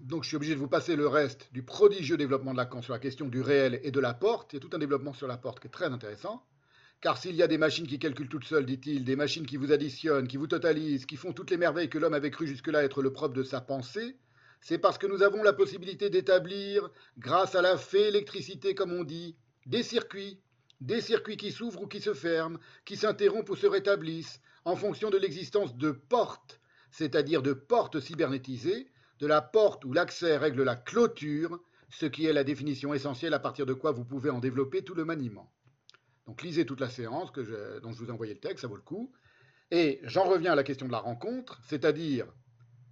Donc 0.00 0.22
je 0.22 0.28
suis 0.28 0.36
obligé 0.36 0.54
de 0.54 0.60
vous 0.60 0.68
passer 0.68 0.96
le 0.96 1.08
reste 1.08 1.48
du 1.52 1.62
prodigieux 1.62 2.18
développement 2.18 2.52
de 2.52 2.58
Lacan 2.58 2.82
sur 2.82 2.92
la 2.92 2.98
question 2.98 3.26
du 3.26 3.40
réel 3.40 3.80
et 3.82 3.90
de 3.90 4.00
la 4.00 4.12
porte. 4.12 4.52
Il 4.52 4.56
y 4.56 4.58
a 4.58 4.60
tout 4.60 4.76
un 4.76 4.78
développement 4.78 5.14
sur 5.14 5.26
la 5.26 5.38
porte 5.38 5.60
qui 5.60 5.68
est 5.68 5.70
très 5.70 5.86
intéressant. 5.86 6.44
Car 7.00 7.16
s'il 7.16 7.34
y 7.34 7.42
a 7.42 7.46
des 7.46 7.56
machines 7.56 7.86
qui 7.86 7.98
calculent 7.98 8.28
toutes 8.28 8.44
seules, 8.44 8.66
dit-il, 8.66 9.04
des 9.04 9.16
machines 9.16 9.46
qui 9.46 9.56
vous 9.56 9.72
additionnent, 9.72 10.28
qui 10.28 10.36
vous 10.36 10.46
totalisent, 10.46 11.06
qui 11.06 11.16
font 11.16 11.32
toutes 11.32 11.50
les 11.50 11.56
merveilles 11.56 11.88
que 11.88 11.98
l'homme 11.98 12.14
avait 12.14 12.30
cru 12.30 12.46
jusque-là 12.46 12.84
être 12.84 13.02
le 13.02 13.12
propre 13.12 13.34
de 13.34 13.42
sa 13.42 13.62
pensée, 13.62 14.16
c'est 14.64 14.78
parce 14.78 14.96
que 14.96 15.06
nous 15.06 15.22
avons 15.22 15.42
la 15.42 15.52
possibilité 15.52 16.08
d'établir, 16.08 16.90
grâce 17.18 17.54
à 17.54 17.60
la 17.60 17.76
fée 17.76 18.08
électricité 18.08 18.74
comme 18.74 18.92
on 18.92 19.04
dit, 19.04 19.36
des 19.66 19.82
circuits, 19.82 20.40
des 20.80 21.02
circuits 21.02 21.36
qui 21.36 21.52
s'ouvrent 21.52 21.82
ou 21.82 21.86
qui 21.86 22.00
se 22.00 22.14
ferment, 22.14 22.58
qui 22.86 22.96
s'interrompent 22.96 23.50
ou 23.50 23.56
se 23.56 23.66
rétablissent, 23.66 24.40
en 24.64 24.74
fonction 24.74 25.10
de 25.10 25.18
l'existence 25.18 25.76
de 25.76 25.90
portes, 25.90 26.62
c'est-à-dire 26.90 27.42
de 27.42 27.52
portes 27.52 28.00
cybernétisées, 28.00 28.90
de 29.18 29.26
la 29.26 29.42
porte 29.42 29.84
où 29.84 29.92
l'accès 29.92 30.38
règle 30.38 30.62
la 30.62 30.76
clôture, 30.76 31.60
ce 31.90 32.06
qui 32.06 32.24
est 32.24 32.32
la 32.32 32.42
définition 32.42 32.94
essentielle 32.94 33.34
à 33.34 33.38
partir 33.40 33.66
de 33.66 33.74
quoi 33.74 33.92
vous 33.92 34.06
pouvez 34.06 34.30
en 34.30 34.38
développer 34.38 34.82
tout 34.82 34.94
le 34.94 35.04
maniement. 35.04 35.52
Donc 36.26 36.40
lisez 36.40 36.64
toute 36.64 36.80
la 36.80 36.88
séance 36.88 37.30
que 37.30 37.80
dont 37.80 37.92
je 37.92 37.98
vous 37.98 38.08
ai 38.08 38.12
envoyé 38.12 38.32
le 38.32 38.40
texte, 38.40 38.62
ça 38.62 38.68
vaut 38.68 38.76
le 38.76 38.82
coup. 38.82 39.12
Et 39.70 40.00
j'en 40.04 40.24
reviens 40.24 40.52
à 40.52 40.56
la 40.56 40.64
question 40.64 40.86
de 40.86 40.92
la 40.92 41.00
rencontre, 41.00 41.60
c'est-à-dire, 41.66 42.26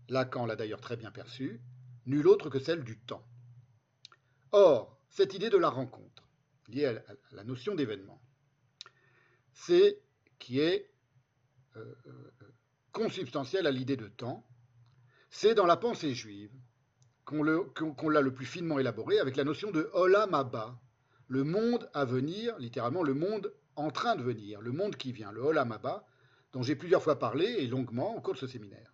Lacan 0.08 0.46
l'a 0.46 0.56
d'ailleurs 0.56 0.80
très 0.80 0.96
bien 0.96 1.10
perçu, 1.10 1.60
nul 2.06 2.26
autre 2.26 2.50
que 2.50 2.58
celle 2.58 2.84
du 2.84 2.98
temps. 2.98 3.24
Or, 4.52 4.98
cette 5.08 5.34
idée 5.34 5.50
de 5.50 5.56
la 5.56 5.70
rencontre, 5.70 6.28
liée 6.68 6.86
à 6.86 7.02
la 7.32 7.44
notion 7.44 7.74
d'événement, 7.74 8.20
c'est 9.52 10.00
qui 10.38 10.58
est 10.58 10.90
euh, 11.76 11.94
euh, 12.06 12.32
consubstantielle 12.92 13.66
à 13.66 13.70
l'idée 13.70 13.96
de 13.96 14.08
temps, 14.08 14.46
c'est 15.30 15.54
dans 15.54 15.66
la 15.66 15.76
pensée 15.76 16.14
juive 16.14 16.52
qu'on 17.24 17.42
l'a 17.42 18.20
le 18.20 18.34
plus 18.34 18.44
finement 18.44 18.78
élaboré 18.78 19.18
avec 19.18 19.36
la 19.36 19.44
notion 19.44 19.70
de 19.70 19.88
Olam 19.94 20.34
Abba, 20.34 20.78
le 21.28 21.44
monde 21.44 21.88
à 21.94 22.04
venir, 22.04 22.58
littéralement 22.58 23.02
le 23.02 23.14
monde 23.14 23.54
en 23.76 23.90
train 23.90 24.16
de 24.16 24.22
venir, 24.22 24.60
le 24.60 24.72
monde 24.72 24.96
qui 24.96 25.12
vient, 25.12 25.32
le 25.32 25.40
Olam 25.40 25.72
Abba, 25.72 26.04
dont 26.52 26.62
j'ai 26.62 26.76
plusieurs 26.76 27.02
fois 27.02 27.18
parlé 27.18 27.44
et 27.44 27.66
longuement 27.66 28.14
au 28.14 28.20
cours 28.20 28.34
de 28.34 28.38
ce 28.38 28.46
séminaire. 28.46 28.91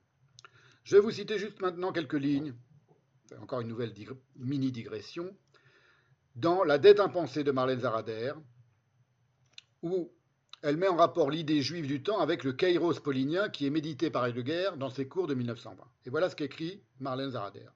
Je 0.88 0.96
vais 0.96 1.02
vous 1.02 1.10
citer 1.10 1.38
juste 1.38 1.60
maintenant 1.60 1.92
quelques 1.92 2.14
lignes, 2.14 2.54
encore 3.42 3.60
une 3.60 3.68
nouvelle 3.68 3.92
mini-digression, 4.36 5.36
dans 6.34 6.64
La 6.64 6.78
dette 6.78 6.98
impensée 6.98 7.44
de 7.44 7.50
Marlène 7.50 7.80
Zarader, 7.80 8.32
où 9.82 10.10
elle 10.62 10.78
met 10.78 10.88
en 10.88 10.96
rapport 10.96 11.30
l'idée 11.30 11.60
juive 11.60 11.86
du 11.86 12.02
temps 12.02 12.20
avec 12.20 12.42
le 12.42 12.54
kairos 12.54 13.00
paulinien 13.00 13.50
qui 13.50 13.66
est 13.66 13.70
médité 13.70 14.08
par 14.08 14.24
Heidegger 14.24 14.70
dans 14.78 14.88
ses 14.88 15.06
cours 15.06 15.26
de 15.26 15.34
1920. 15.34 15.84
Et 16.06 16.08
voilà 16.08 16.30
ce 16.30 16.36
qu'écrit 16.36 16.82
Marlène 17.00 17.32
Zarader. 17.32 17.68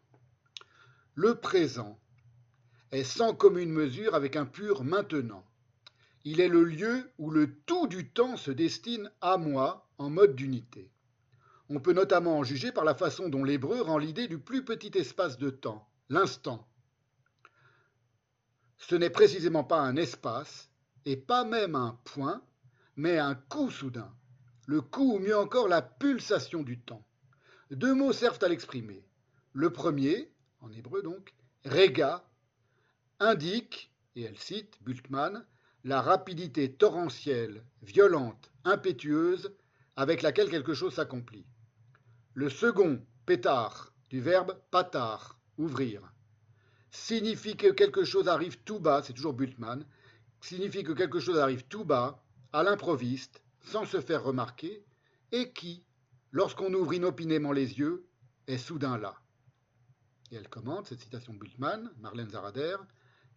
Le 1.14 1.34
présent 1.34 2.00
est 2.92 3.04
sans 3.04 3.34
commune 3.34 3.72
mesure 3.72 4.14
avec 4.14 4.36
un 4.36 4.46
pur 4.46 4.84
maintenant. 4.84 5.44
Il 6.24 6.40
est 6.40 6.48
le 6.48 6.64
lieu 6.64 7.12
où 7.18 7.30
le 7.30 7.56
tout 7.66 7.88
du 7.88 8.08
temps 8.08 8.38
se 8.38 8.50
destine 8.50 9.12
à 9.20 9.36
moi 9.36 9.86
en 9.98 10.08
mode 10.08 10.34
d'unité. 10.34 10.91
On 11.68 11.80
peut 11.80 11.92
notamment 11.92 12.38
en 12.38 12.44
juger 12.44 12.72
par 12.72 12.84
la 12.84 12.94
façon 12.94 13.28
dont 13.28 13.44
l'hébreu 13.44 13.80
rend 13.80 13.98
l'idée 13.98 14.28
du 14.28 14.38
plus 14.38 14.64
petit 14.64 14.96
espace 14.98 15.38
de 15.38 15.50
temps, 15.50 15.88
l'instant. 16.08 16.68
Ce 18.78 18.94
n'est 18.94 19.10
précisément 19.10 19.64
pas 19.64 19.80
un 19.80 19.96
espace, 19.96 20.68
et 21.04 21.16
pas 21.16 21.44
même 21.44 21.74
un 21.74 21.98
point, 22.04 22.42
mais 22.96 23.18
un 23.18 23.34
coup 23.34 23.70
soudain, 23.70 24.12
le 24.66 24.80
coup 24.80 25.14
ou 25.14 25.18
mieux 25.18 25.36
encore 25.36 25.68
la 25.68 25.82
pulsation 25.82 26.62
du 26.62 26.80
temps. 26.80 27.04
Deux 27.70 27.94
mots 27.94 28.12
servent 28.12 28.42
à 28.42 28.48
l'exprimer. 28.48 29.04
Le 29.52 29.72
premier, 29.72 30.30
en 30.60 30.70
hébreu 30.72 31.02
donc, 31.02 31.34
rega, 31.64 32.24
indique, 33.18 33.92
et 34.14 34.22
elle 34.22 34.38
cite 34.38 34.78
Bultmann, 34.82 35.46
la 35.84 36.00
rapidité 36.00 36.72
torrentielle, 36.72 37.64
violente, 37.82 38.52
impétueuse 38.64 39.52
avec 39.96 40.22
laquelle 40.22 40.50
quelque 40.50 40.74
chose 40.74 40.94
s'accomplit. 40.94 41.46
Le 42.34 42.48
second, 42.48 43.04
pétard, 43.26 43.92
du 44.08 44.20
verbe 44.20 44.58
patar, 44.70 45.38
ouvrir, 45.58 46.12
signifie 46.90 47.56
que 47.56 47.70
quelque 47.70 48.04
chose 48.04 48.28
arrive 48.28 48.58
tout 48.64 48.80
bas, 48.80 49.02
c'est 49.02 49.12
toujours 49.12 49.34
Bultmann, 49.34 49.84
signifie 50.40 50.82
que 50.82 50.92
quelque 50.92 51.20
chose 51.20 51.38
arrive 51.38 51.64
tout 51.66 51.84
bas, 51.84 52.22
à 52.52 52.62
l'improviste, 52.62 53.42
sans 53.60 53.84
se 53.84 54.00
faire 54.00 54.24
remarquer, 54.24 54.84
et 55.30 55.52
qui, 55.52 55.84
lorsqu'on 56.30 56.72
ouvre 56.74 56.94
inopinément 56.94 57.52
les 57.52 57.78
yeux, 57.78 58.06
est 58.46 58.58
soudain 58.58 58.98
là. 58.98 59.14
Et 60.30 60.36
elle 60.36 60.48
commente 60.48 60.88
cette 60.88 61.00
citation 61.00 61.34
Bultmann, 61.34 61.90
Marlène 61.98 62.30
Zarader, 62.30 62.76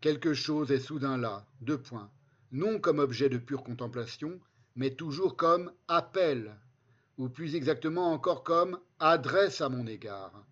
Quelque 0.01 0.33
chose 0.33 0.71
est 0.71 0.79
soudain 0.79 1.17
là, 1.17 1.47
deux 1.61 1.81
points, 1.81 2.11
non 2.51 2.79
comme 2.79 2.99
objet 2.99 3.27
de 3.27 3.37
pure 3.37 3.63
contemplation, 3.63 4.39
mais 4.75 4.91
toujours 4.91 5.35
comme 5.35 5.71
appel, 5.87 6.55
ou 7.17 7.29
plus 7.29 7.55
exactement 7.55 8.11
encore 8.11 8.43
comme 8.43 8.79
adresse 8.99 9.61
à 9.61 9.69
mon 9.69 9.87
égard. 9.87 10.45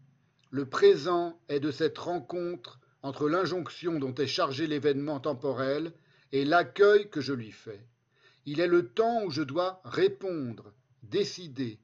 Le 0.49 0.65
présent 0.65 1.39
est 1.49 1.59
de 1.59 1.71
cette 1.71 1.97
rencontre 1.97 2.79
entre 3.01 3.27
l'injonction 3.27 3.99
dont 3.99 4.15
est 4.15 4.27
chargé 4.27 4.67
l'événement 4.67 5.19
temporel 5.19 5.93
et 6.31 6.45
l'accueil 6.45 7.09
que 7.09 7.21
je 7.21 7.33
lui 7.33 7.51
fais. 7.51 7.85
Il 8.45 8.59
est 8.59 8.67
le 8.67 8.89
temps 8.89 9.23
où 9.23 9.29
je 9.29 9.41
dois 9.41 9.81
répondre, 9.83 10.73
décider, 11.03 11.79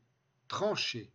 trancher. 0.48 1.12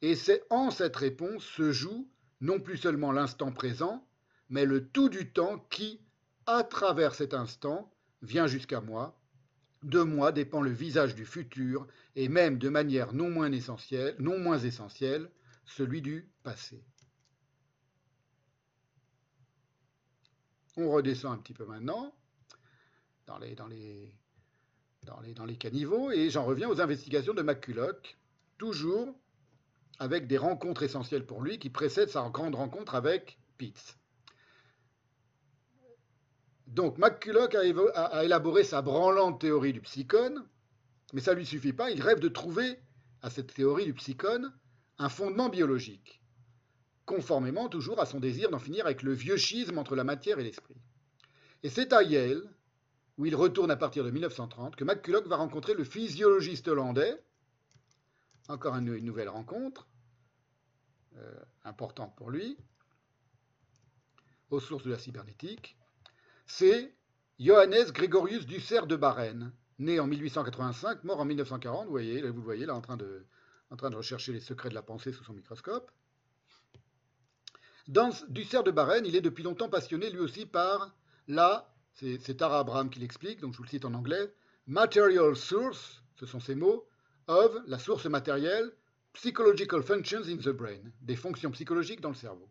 Et 0.00 0.14
c'est 0.14 0.42
en 0.50 0.70
cette 0.70 0.96
réponse 0.96 1.44
se 1.44 1.72
joue 1.72 2.08
non 2.40 2.58
plus 2.58 2.76
seulement 2.76 3.12
l'instant 3.12 3.52
présent, 3.52 4.04
mais 4.48 4.64
le 4.64 4.88
tout 4.88 5.08
du 5.08 5.30
temps 5.30 5.64
qui, 5.70 6.00
à 6.46 6.64
travers 6.64 7.14
cet 7.14 7.34
instant, 7.34 7.90
vient 8.20 8.46
jusqu'à 8.46 8.80
moi. 8.80 9.16
De 9.82 10.02
moi 10.02 10.30
dépend 10.32 10.60
le 10.62 10.70
visage 10.70 11.14
du 11.14 11.26
futur, 11.26 11.86
et 12.14 12.28
même 12.28 12.58
de 12.58 12.68
manière 12.68 13.12
non 13.12 13.30
moins 13.30 13.50
essentielle, 13.50 15.30
celui 15.64 16.02
du 16.02 16.28
passé. 16.42 16.84
On 20.76 20.90
redescend 20.90 21.34
un 21.34 21.38
petit 21.38 21.52
peu 21.52 21.66
maintenant 21.66 22.14
dans 23.26 23.38
les, 23.38 23.54
dans 25.04 25.44
les 25.46 25.56
caniveaux, 25.56 26.10
et 26.10 26.30
j'en 26.30 26.44
reviens 26.44 26.68
aux 26.68 26.80
investigations 26.80 27.34
de 27.34 27.42
McCulloch, 27.42 28.16
toujours 28.58 29.14
avec 29.98 30.26
des 30.26 30.38
rencontres 30.38 30.82
essentielles 30.82 31.26
pour 31.26 31.42
lui 31.42 31.58
qui 31.58 31.70
précèdent 31.70 32.08
sa 32.08 32.28
grande 32.30 32.54
rencontre 32.54 32.94
avec 32.94 33.38
Pitts. 33.58 33.98
Donc 36.72 36.96
McCulloch 36.96 37.54
a, 37.54 38.24
élaboré 38.24 38.64
sa 38.64 38.80
branlante 38.80 39.42
théorie 39.42 39.74
du 39.74 39.82
psychone, 39.82 40.42
mais 41.12 41.20
ça 41.20 41.32
ne 41.32 41.36
lui 41.36 41.46
suffit 41.46 41.74
pas, 41.74 41.90
il 41.90 42.00
rêve 42.00 42.18
de 42.18 42.28
trouver 42.28 42.78
à 43.20 43.28
cette 43.28 43.52
théorie 43.52 43.84
du 43.84 43.92
psychone 43.92 44.50
un 44.96 45.10
fondement 45.10 45.50
biologique, 45.50 46.22
conformément 47.04 47.68
toujours 47.68 48.00
à 48.00 48.06
son 48.06 48.20
désir 48.20 48.48
d'en 48.48 48.58
finir 48.58 48.86
avec 48.86 49.02
le 49.02 49.12
vieux 49.12 49.36
schisme 49.36 49.76
entre 49.76 49.94
la 49.94 50.02
matière 50.04 50.38
et 50.38 50.44
l'esprit. 50.44 50.80
Et 51.62 51.68
c'est 51.68 51.92
à 51.92 52.02
Yale 52.02 52.42
où 53.18 53.26
il 53.26 53.36
retourne 53.36 53.70
à 53.70 53.76
partir 53.76 54.02
de 54.02 54.10
1930, 54.10 54.74
que 54.74 54.84
McCulloch 54.84 55.26
va 55.26 55.36
rencontrer 55.36 55.74
le 55.74 55.84
physiologiste 55.84 56.68
hollandais, 56.68 57.22
encore 58.48 58.74
une, 58.76 58.96
nouvelle 59.04 59.28
rencontre, 59.28 59.86
euh, 61.16 61.34
importante 61.64 62.16
pour 62.16 62.30
lui, 62.30 62.56
aux 64.48 64.60
sources 64.60 64.84
de 64.84 64.90
la 64.90 64.98
cybernétique, 64.98 65.76
c'est 66.46 66.94
Johannes 67.38 67.90
Gregorius 67.92 68.46
Dussert 68.46 68.86
de 68.86 68.96
Barren, 68.96 69.52
né 69.78 69.98
en 69.98 70.06
1885, 70.06 71.02
mort 71.04 71.20
en 71.20 71.24
1940. 71.24 71.86
Vous, 71.86 71.90
voyez, 71.90 72.22
vous 72.22 72.38
le 72.38 72.44
voyez 72.44 72.66
là 72.66 72.74
en 72.74 72.80
train, 72.80 72.96
de, 72.96 73.26
rechercher 73.70 74.32
les 74.32 74.40
secrets 74.40 74.68
de 74.68 74.74
la 74.74 74.82
pensée 74.82 75.12
sous 75.12 75.24
son 75.24 75.32
microscope. 75.32 75.90
Dans 77.88 78.10
Dussert 78.28 78.62
de 78.62 78.70
Barren, 78.70 79.04
il 79.04 79.16
est 79.16 79.20
depuis 79.20 79.42
longtemps 79.42 79.68
passionné 79.68 80.10
lui 80.10 80.20
aussi 80.20 80.46
par 80.46 80.94
la, 81.26 81.74
c'est 81.94 82.36
Tara 82.36 82.60
Abraham 82.60 82.90
qui 82.90 83.00
l'explique, 83.00 83.40
donc 83.40 83.54
je 83.54 83.58
vous 83.58 83.64
le 83.64 83.68
cite 83.68 83.84
en 83.84 83.94
anglais, 83.94 84.32
material 84.66 85.34
source, 85.34 86.02
ce 86.14 86.26
sont 86.26 86.38
ces 86.38 86.54
mots, 86.54 86.86
of, 87.26 87.56
la 87.66 87.78
source 87.80 88.06
matérielle, 88.06 88.70
psychological 89.14 89.82
functions 89.82 90.22
in 90.28 90.36
the 90.36 90.50
brain, 90.50 90.92
des 91.00 91.16
fonctions 91.16 91.50
psychologiques 91.50 92.00
dans 92.00 92.10
le 92.10 92.14
cerveau. 92.14 92.48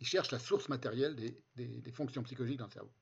Il 0.00 0.06
cherche 0.06 0.30
la 0.30 0.38
source 0.38 0.68
matérielle 0.68 1.16
des 1.16 1.92
fonctions 1.92 2.22
psychologiques 2.22 2.58
dans 2.58 2.66
le 2.66 2.70
cerveau. 2.70 2.92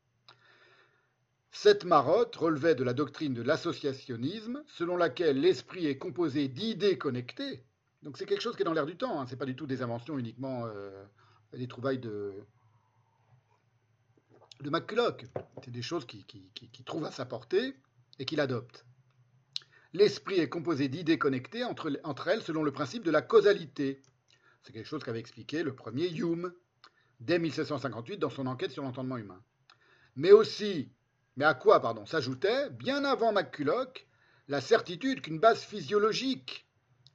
Cette 1.54 1.84
marotte 1.84 2.34
relevait 2.34 2.74
de 2.74 2.82
la 2.82 2.94
doctrine 2.94 3.34
de 3.34 3.42
l'associationnisme, 3.42 4.64
selon 4.66 4.96
laquelle 4.96 5.38
l'esprit 5.38 5.86
est 5.86 5.98
composé 5.98 6.48
d'idées 6.48 6.96
connectées. 6.96 7.62
Donc 8.02 8.16
c'est 8.16 8.24
quelque 8.24 8.40
chose 8.40 8.56
qui 8.56 8.62
est 8.62 8.64
dans 8.64 8.72
l'air 8.72 8.86
du 8.86 8.96
temps, 8.96 9.20
hein. 9.20 9.26
ce 9.26 9.32
n'est 9.32 9.36
pas 9.36 9.44
du 9.44 9.54
tout 9.54 9.66
des 9.66 9.82
inventions 9.82 10.18
uniquement 10.18 10.64
euh, 10.64 11.04
des 11.52 11.68
trouvailles 11.68 11.98
de, 11.98 12.32
de 14.60 14.70
McCulloch. 14.70 15.26
C'est 15.62 15.70
des 15.70 15.82
choses 15.82 16.06
qu'il 16.06 16.24
qui, 16.24 16.84
trouve 16.84 17.04
à 17.04 17.10
sa 17.10 17.26
portée 17.26 17.76
et 18.18 18.24
qu'il 18.24 18.40
adopte. 18.40 18.86
L'esprit 19.92 20.40
est 20.40 20.48
composé 20.48 20.88
d'idées 20.88 21.18
connectées 21.18 21.64
entre, 21.64 22.00
entre, 22.02 22.28
elles 22.28 22.42
selon 22.42 22.62
le 22.62 22.72
principe 22.72 23.04
de 23.04 23.10
la 23.10 23.20
causalité. 23.20 24.00
C'est 24.62 24.72
quelque 24.72 24.88
chose 24.88 25.04
qu'avait 25.04 25.20
expliqué 25.20 25.62
le 25.62 25.74
premier 25.74 26.08
Hume 26.08 26.54
dès 27.20 27.38
1758 27.38 28.16
dans 28.16 28.30
son 28.30 28.46
enquête 28.46 28.70
sur 28.70 28.82
l'entendement 28.82 29.18
humain. 29.18 29.42
Mais 30.16 30.32
aussi 30.32 30.90
mais 31.36 31.44
à 31.44 31.54
quoi, 31.54 31.80
s'ajoutait, 32.06 32.70
bien 32.70 33.04
avant 33.04 33.32
McCulloch, 33.32 34.06
la 34.48 34.60
certitude 34.60 35.22
qu'une 35.22 35.38
base 35.38 35.62
physiologique 35.62 36.66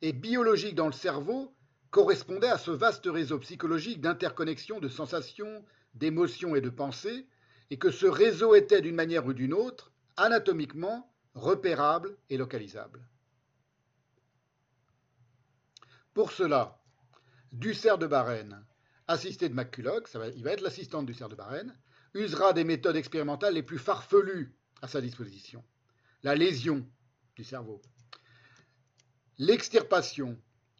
et 0.01 0.13
biologique 0.13 0.75
dans 0.75 0.87
le 0.87 0.93
cerveau 0.93 1.53
correspondait 1.91 2.49
à 2.49 2.57
ce 2.57 2.71
vaste 2.71 3.05
réseau 3.05 3.39
psychologique 3.39 4.01
d'interconnexion 4.01 4.79
de 4.79 4.87
sensations, 4.87 5.63
d'émotions 5.93 6.55
et 6.55 6.61
de 6.61 6.69
pensées, 6.69 7.27
et 7.69 7.77
que 7.77 7.91
ce 7.91 8.05
réseau 8.05 8.55
était 8.55 8.81
d'une 8.81 8.95
manière 8.95 9.25
ou 9.25 9.33
d'une 9.33 9.53
autre 9.53 9.91
anatomiquement 10.15 11.11
repérable 11.35 12.17
et 12.29 12.37
localisable. 12.37 13.07
Pour 16.13 16.31
cela, 16.31 16.81
Dussert 17.51 17.97
de 17.97 18.07
Barren, 18.07 18.65
assisté 19.07 19.47
de 19.49 19.53
McCulloch, 19.53 20.07
il 20.35 20.43
va 20.43 20.51
être 20.51 20.61
l'assistant 20.61 21.01
de 21.01 21.07
Dussert 21.07 21.29
de 21.29 21.35
Barren, 21.35 21.77
usera 22.17 22.53
des 22.53 22.63
méthodes 22.63 22.95
expérimentales 22.95 23.53
les 23.53 23.63
plus 23.63 23.79
farfelues 23.79 24.55
à 24.81 24.87
sa 24.87 25.01
disposition. 25.01 25.63
La 26.23 26.35
lésion 26.35 26.87
du 27.35 27.43
cerveau, 27.43 27.81
l'extirpation, 29.37 30.39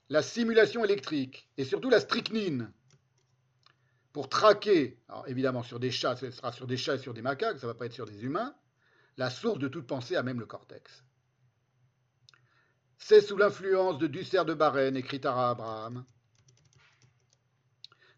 la 0.10 0.22
simulation 0.22 0.84
électrique 0.84 1.50
et 1.58 1.66
surtout 1.66 1.90
la 1.90 2.00
strychnine 2.00 2.72
pour 4.14 4.30
traquer, 4.30 5.00
évidemment 5.28 5.64
sur 5.64 5.80
des 5.80 5.92
chats, 5.92 6.16
ce 6.16 6.32
sera 6.32 6.52
sur 6.52 6.66
des 6.66 6.78
chats 6.78 6.96
et 6.96 7.00
sur 7.00 7.14
des 7.14 7.22
macaques, 7.22 7.60
ça 7.60 7.68
ne 7.68 7.72
va 7.72 7.78
pas 7.78 7.86
être 7.86 7.94
sur 7.94 8.08
des 8.08 8.24
humains, 8.24 8.56
la 9.18 9.30
source 9.30 9.60
de 9.60 9.68
toute 9.68 9.86
pensée 9.86 10.16
à 10.16 10.24
même 10.24 10.40
le 10.40 10.46
cortex. 10.46 11.04
C'est 12.98 13.22
sous 13.22 13.38
l'influence 13.38 14.00
de 14.00 14.08
Dussert 14.08 14.46
de 14.46 14.54
Barren, 14.54 14.98
écrit 14.98 15.20
Tara 15.20 15.52
Abraham, 15.52 16.04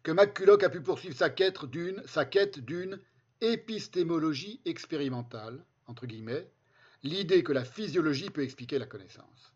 que 0.02 0.10
McCulloch 0.10 0.62
a 0.62 0.70
pu 0.70 0.80
poursuivre 0.80 1.16
sa 1.16 1.28
quête 1.28 1.64
d'une, 1.66 2.02
sa 2.06 2.24
quête 2.24 2.60
d'une 2.60 2.98
épistémologie 3.40 4.60
expérimentale, 4.64 5.64
entre 5.86 6.06
guillemets, 6.06 6.50
l'idée 7.02 7.42
que 7.42 7.52
la 7.52 7.64
physiologie 7.64 8.30
peut 8.30 8.42
expliquer 8.42 8.78
la 8.78 8.86
connaissance. 8.86 9.54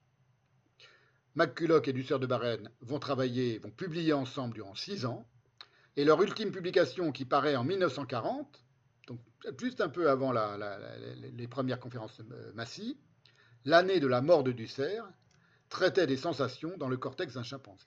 McCulloch 1.35 1.89
et 1.89 1.93
Dussert 1.93 2.21
de 2.21 2.27
Barren 2.27 2.71
vont 2.81 2.99
travailler, 2.99 3.59
vont 3.59 3.71
publier 3.71 4.13
ensemble 4.13 4.55
durant 4.55 4.75
six 4.75 5.05
ans, 5.05 5.27
et 5.97 6.05
leur 6.05 6.23
ultime 6.23 6.51
publication, 6.51 7.13
qui 7.13 7.25
paraît 7.25 7.57
en 7.57 7.65
1940, 7.65 8.65
donc 9.07 9.21
juste 9.61 9.81
un 9.81 9.89
peu 9.89 10.11
avant 10.11 10.33
les 10.33 11.49
premières 11.49 11.81
conférences 11.81 12.21
euh, 12.21 12.53
Massy, 12.55 12.99
l'année 13.65 14.01
de 14.01 14.07
la 14.07 14.23
mort 14.23 14.45
de 14.45 14.53
Dussert, 14.53 15.07
traitait 15.69 16.07
des 16.07 16.17
sensations 16.17 16.77
dans 16.79 16.89
le 16.89 16.97
cortex 16.97 17.35
d'un 17.35 17.43
chimpanzé. 17.43 17.87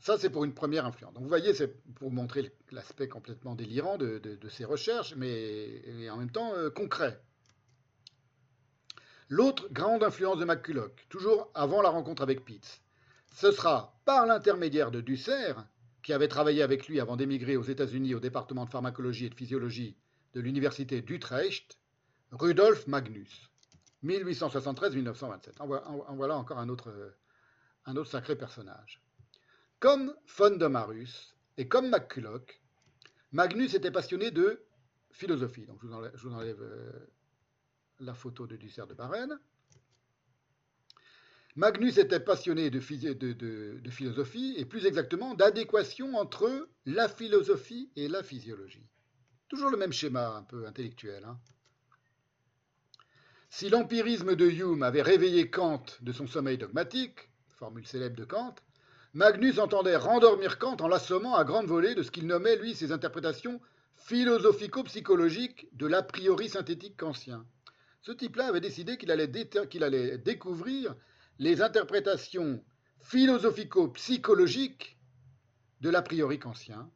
Ça, 0.00 0.16
c'est 0.16 0.30
pour 0.30 0.44
une 0.44 0.54
première 0.54 0.86
influence. 0.86 1.12
Donc 1.12 1.22
vous 1.22 1.28
voyez, 1.28 1.52
c'est 1.52 1.68
pour 1.94 2.10
montrer 2.10 2.50
l'aspect 2.72 3.06
complètement 3.06 3.54
délirant 3.54 3.98
de, 3.98 4.38
ces 4.48 4.64
recherches, 4.64 5.14
mais 5.14 6.08
en 6.10 6.16
même 6.16 6.30
temps 6.30 6.54
euh, 6.54 6.70
concret. 6.70 7.20
L'autre 9.28 9.68
grande 9.70 10.02
influence 10.02 10.38
de 10.38 10.44
McCulloch, 10.46 11.06
toujours 11.10 11.50
avant 11.54 11.82
la 11.82 11.90
rencontre 11.90 12.22
avec 12.22 12.44
Pitts, 12.44 12.80
ce 13.34 13.52
sera 13.52 14.00
par 14.06 14.26
l'intermédiaire 14.26 14.90
de 14.90 15.02
Dussert, 15.02 15.66
qui 16.02 16.14
avait 16.14 16.28
travaillé 16.28 16.62
avec 16.62 16.88
lui 16.88 16.98
avant 16.98 17.16
d'émigrer 17.16 17.56
aux 17.56 17.62
États-Unis 17.62 18.14
au 18.14 18.20
département 18.20 18.64
de 18.64 18.70
pharmacologie 18.70 19.26
et 19.26 19.30
de 19.30 19.34
physiologie 19.34 19.98
de 20.32 20.40
l'université 20.40 21.02
d'Utrecht, 21.02 21.78
Rudolf 22.32 22.86
Magnus, 22.86 23.50
1873-1927. 24.02 25.60
En 25.60 26.16
voilà 26.16 26.36
encore 26.36 26.58
un 26.58 26.70
autre, 26.70 27.14
un 27.84 27.96
autre 27.96 28.10
sacré 28.10 28.34
personnage. 28.34 29.02
Comme 29.80 30.14
Fondomarus 30.26 31.34
et 31.56 31.66
comme 31.66 31.88
McCulloch, 31.88 32.60
Magnus 33.32 33.72
était 33.74 33.90
passionné 33.90 34.30
de 34.30 34.62
philosophie. 35.10 35.64
Donc 35.64 35.80
je 35.80 35.86
vous 36.26 36.34
enlève, 36.34 36.60
euh, 36.60 37.06
la 37.98 38.12
photo 38.12 38.46
de 38.46 38.56
Dussert 38.56 38.86
de 38.86 38.94
Barren. 38.94 39.38
Magnus 41.56 41.96
était 41.96 42.20
passionné 42.20 42.70
de, 42.70 42.80
philosophie 43.90 44.54
et 44.58 44.66
plus 44.66 44.84
exactement 44.84 45.34
d'adéquation 45.34 46.14
entre 46.14 46.68
la 46.84 47.08
philosophie 47.08 47.90
et 47.96 48.06
la 48.06 48.22
physiologie. 48.22 48.86
Toujours 49.48 49.70
le 49.70 49.76
même 49.76 49.92
schéma 49.92 50.28
un 50.28 50.42
peu 50.42 50.66
intellectuel. 50.66 51.24
Hein. 51.24 51.40
Si 53.48 53.68
l'empirisme 53.68 54.36
de 54.36 54.48
Hume 54.48 54.82
avait 54.82 55.02
réveillé 55.02 55.50
Kant 55.50 55.84
de 56.02 56.12
son 56.12 56.26
sommeil 56.26 56.58
dogmatique, 56.58 57.30
formule 57.48 57.86
célèbre 57.86 58.16
de 58.16 58.24
Kant, 58.24 58.54
Magnus 59.12 59.58
entendait 59.58 59.96
rendormir 59.96 60.58
Kant 60.58 60.76
en 60.76 60.86
l'assommant 60.86 61.34
à 61.34 61.44
grande 61.44 61.66
volée 61.66 61.94
de 61.96 62.02
ce 62.02 62.12
qu'il 62.12 62.26
nommait, 62.26 62.56
lui, 62.56 62.74
ses 62.74 62.92
interprétations 62.92 63.60
philosophico-psychologiques 63.96 65.66
de 65.72 65.86
l'a 65.86 66.02
priori 66.02 66.48
synthétique 66.48 66.96
kantien. 66.96 67.44
Ce 68.02 68.12
type-là 68.12 68.46
avait 68.46 68.60
décidé 68.60 68.96
qu'il 68.96 69.10
allait, 69.10 70.18
découvrir 70.18 70.94
les 71.38 71.60
interprétations 71.60 72.62
philosophico-psychologiques 73.00 74.96
de 75.80 75.90
l'a 75.90 76.02
priori 76.02 76.38
kantien, 76.38 76.88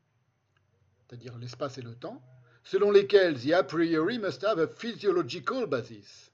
c'est-à-dire 1.00 1.36
l'espace 1.38 1.78
et 1.78 1.82
le 1.82 1.94
temps, 1.94 2.22
selon 2.62 2.90
lesquels 2.90 3.38
the 3.38 3.52
a 3.52 3.62
priori 3.64 4.18
must 4.18 4.44
have 4.44 4.60
a 4.60 4.68
physiological 4.68 5.66
basis. 5.66 6.30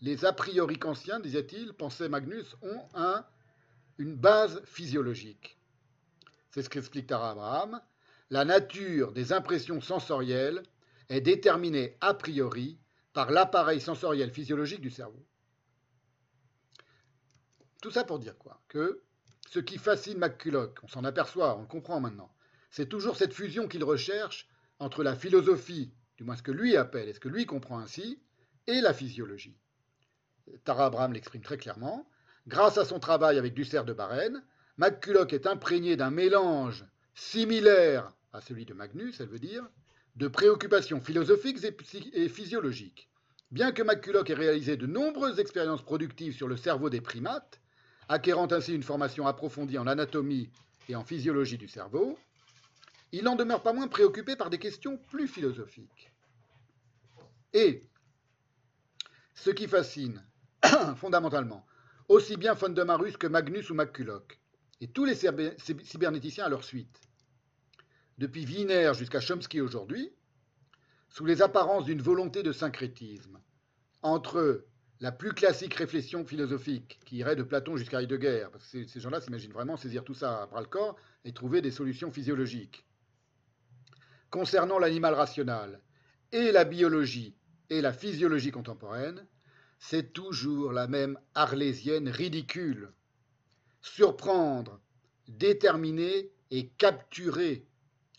Les 0.00 0.24
a 0.24 0.32
priori 0.32 0.78
kantiens, 0.78 1.20
disait-il, 1.20 1.72
pensait 1.74 2.08
Magnus, 2.08 2.56
ont 2.62 2.82
un 2.94 3.24
une 4.02 4.16
base 4.16 4.60
physiologique. 4.64 5.56
C'est 6.50 6.62
ce 6.62 6.68
qu'explique 6.68 7.06
Tara 7.06 7.30
Abraham. 7.30 7.80
La 8.30 8.44
nature 8.44 9.12
des 9.12 9.32
impressions 9.32 9.80
sensorielles 9.80 10.64
est 11.08 11.20
déterminée 11.20 11.96
a 12.00 12.12
priori 12.12 12.80
par 13.12 13.30
l'appareil 13.30 13.80
sensoriel 13.80 14.32
physiologique 14.32 14.80
du 14.80 14.90
cerveau. 14.90 15.24
Tout 17.80 17.92
ça 17.92 18.02
pour 18.02 18.18
dire 18.18 18.36
quoi? 18.38 18.60
Que 18.66 19.02
ce 19.48 19.60
qui 19.60 19.78
fascine 19.78 20.18
McCulloch, 20.18 20.80
on 20.82 20.88
s'en 20.88 21.04
aperçoit, 21.04 21.56
on 21.56 21.60
le 21.60 21.66
comprend 21.68 22.00
maintenant, 22.00 22.34
c'est 22.70 22.88
toujours 22.88 23.16
cette 23.16 23.34
fusion 23.34 23.68
qu'il 23.68 23.84
recherche 23.84 24.48
entre 24.80 25.04
la 25.04 25.14
philosophie, 25.14 25.92
du 26.16 26.24
moins 26.24 26.36
ce 26.36 26.42
que 26.42 26.50
lui 26.50 26.76
appelle 26.76 27.08
et 27.08 27.12
ce 27.12 27.20
que 27.20 27.28
lui 27.28 27.46
comprend 27.46 27.78
ainsi, 27.78 28.20
et 28.66 28.80
la 28.80 28.94
physiologie. 28.94 29.56
Tara 30.64 30.86
Abraham 30.86 31.12
l'exprime 31.12 31.42
très 31.42 31.58
clairement. 31.58 32.08
Grâce 32.48 32.78
à 32.78 32.84
son 32.84 32.98
travail 32.98 33.38
avec 33.38 33.54
Dussert 33.54 33.84
de 33.84 33.92
Barren, 33.92 34.42
McCulloch 34.76 35.32
est 35.32 35.46
imprégné 35.46 35.96
d'un 35.96 36.10
mélange 36.10 36.84
similaire 37.14 38.12
à 38.32 38.40
celui 38.40 38.64
de 38.64 38.74
Magnus, 38.74 39.20
elle 39.20 39.28
veut 39.28 39.38
dire, 39.38 39.64
de 40.16 40.28
préoccupations 40.28 41.00
philosophiques 41.00 41.64
et 42.12 42.28
physiologiques. 42.28 43.08
Bien 43.50 43.72
que 43.72 43.82
McCulloch 43.82 44.28
ait 44.30 44.34
réalisé 44.34 44.76
de 44.76 44.86
nombreuses 44.86 45.38
expériences 45.38 45.82
productives 45.82 46.34
sur 46.34 46.48
le 46.48 46.56
cerveau 46.56 46.90
des 46.90 47.00
primates, 47.00 47.60
acquérant 48.08 48.50
ainsi 48.50 48.74
une 48.74 48.82
formation 48.82 49.26
approfondie 49.26 49.78
en 49.78 49.86
anatomie 49.86 50.50
et 50.88 50.96
en 50.96 51.04
physiologie 51.04 51.58
du 51.58 51.68
cerveau, 51.68 52.18
il 53.12 53.24
n'en 53.24 53.36
demeure 53.36 53.62
pas 53.62 53.74
moins 53.74 53.88
préoccupé 53.88 54.36
par 54.36 54.50
des 54.50 54.58
questions 54.58 54.96
plus 55.10 55.28
philosophiques. 55.28 56.10
Et 57.52 57.82
ce 59.34 59.50
qui 59.50 59.68
fascine 59.68 60.24
fondamentalement 60.96 61.64
aussi 62.08 62.36
bien 62.36 62.54
Fondemarus 62.54 63.16
que 63.16 63.26
Magnus 63.26 63.70
ou 63.70 63.74
McCulloch, 63.74 64.38
et 64.80 64.88
tous 64.88 65.04
les 65.04 65.14
cybernéticiens 65.14 66.44
à 66.44 66.48
leur 66.48 66.64
suite. 66.64 67.00
Depuis 68.18 68.44
Wiener 68.44 68.92
jusqu'à 68.94 69.20
Chomsky 69.20 69.60
aujourd'hui, 69.60 70.12
sous 71.08 71.24
les 71.24 71.42
apparences 71.42 71.84
d'une 71.84 72.02
volonté 72.02 72.42
de 72.42 72.52
syncrétisme 72.52 73.40
entre 74.02 74.64
la 75.00 75.12
plus 75.12 75.32
classique 75.32 75.74
réflexion 75.74 76.24
philosophique 76.24 77.00
qui 77.04 77.16
irait 77.16 77.36
de 77.36 77.42
Platon 77.42 77.76
jusqu'à 77.76 78.00
Heidegger, 78.00 78.46
parce 78.52 78.70
que 78.70 78.86
ces 78.86 79.00
gens-là 79.00 79.20
s'imaginent 79.20 79.52
vraiment 79.52 79.76
saisir 79.76 80.04
tout 80.04 80.14
ça 80.14 80.42
à 80.42 80.46
bras 80.46 80.60
le 80.60 80.68
corps 80.68 80.96
et 81.24 81.32
trouver 81.32 81.60
des 81.60 81.72
solutions 81.72 82.12
physiologiques. 82.12 82.86
Concernant 84.30 84.78
l'animal 84.78 85.14
rationnel 85.14 85.80
et 86.30 86.52
la 86.52 86.64
biologie 86.64 87.36
et 87.68 87.80
la 87.80 87.92
physiologie 87.92 88.52
contemporaine, 88.52 89.26
c'est 89.84 90.12
toujours 90.12 90.72
la 90.72 90.86
même 90.86 91.18
arlésienne 91.34 92.08
ridicule. 92.08 92.92
Surprendre, 93.80 94.80
déterminer 95.26 96.30
et 96.52 96.68
capturer, 96.68 97.66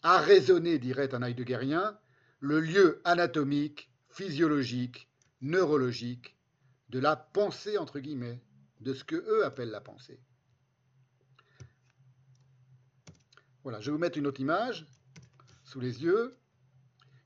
arraisonner, 0.04 0.78
dirait 0.78 1.16
un 1.16 1.24
heideggerien, 1.24 1.98
le 2.42 2.60
lieu 2.60 3.02
anatomique, 3.06 3.90
physiologique, 4.10 5.08
neurologique 5.40 6.36
de 6.90 7.00
la 7.00 7.16
pensée, 7.16 7.78
entre 7.78 8.00
guillemets, 8.00 8.42
de 8.82 8.94
ce 8.94 9.06
que 9.06 9.16
eux 9.16 9.46
appellent 9.46 9.72
la 9.72 9.80
pensée. 9.80 10.20
Voilà, 13.64 13.80
je 13.80 13.86
vais 13.86 13.94
vous 13.94 14.02
mettre 14.02 14.18
une 14.18 14.28
autre 14.28 14.42
image 14.42 14.86
sous 15.64 15.80
les 15.80 16.04
yeux, 16.04 16.36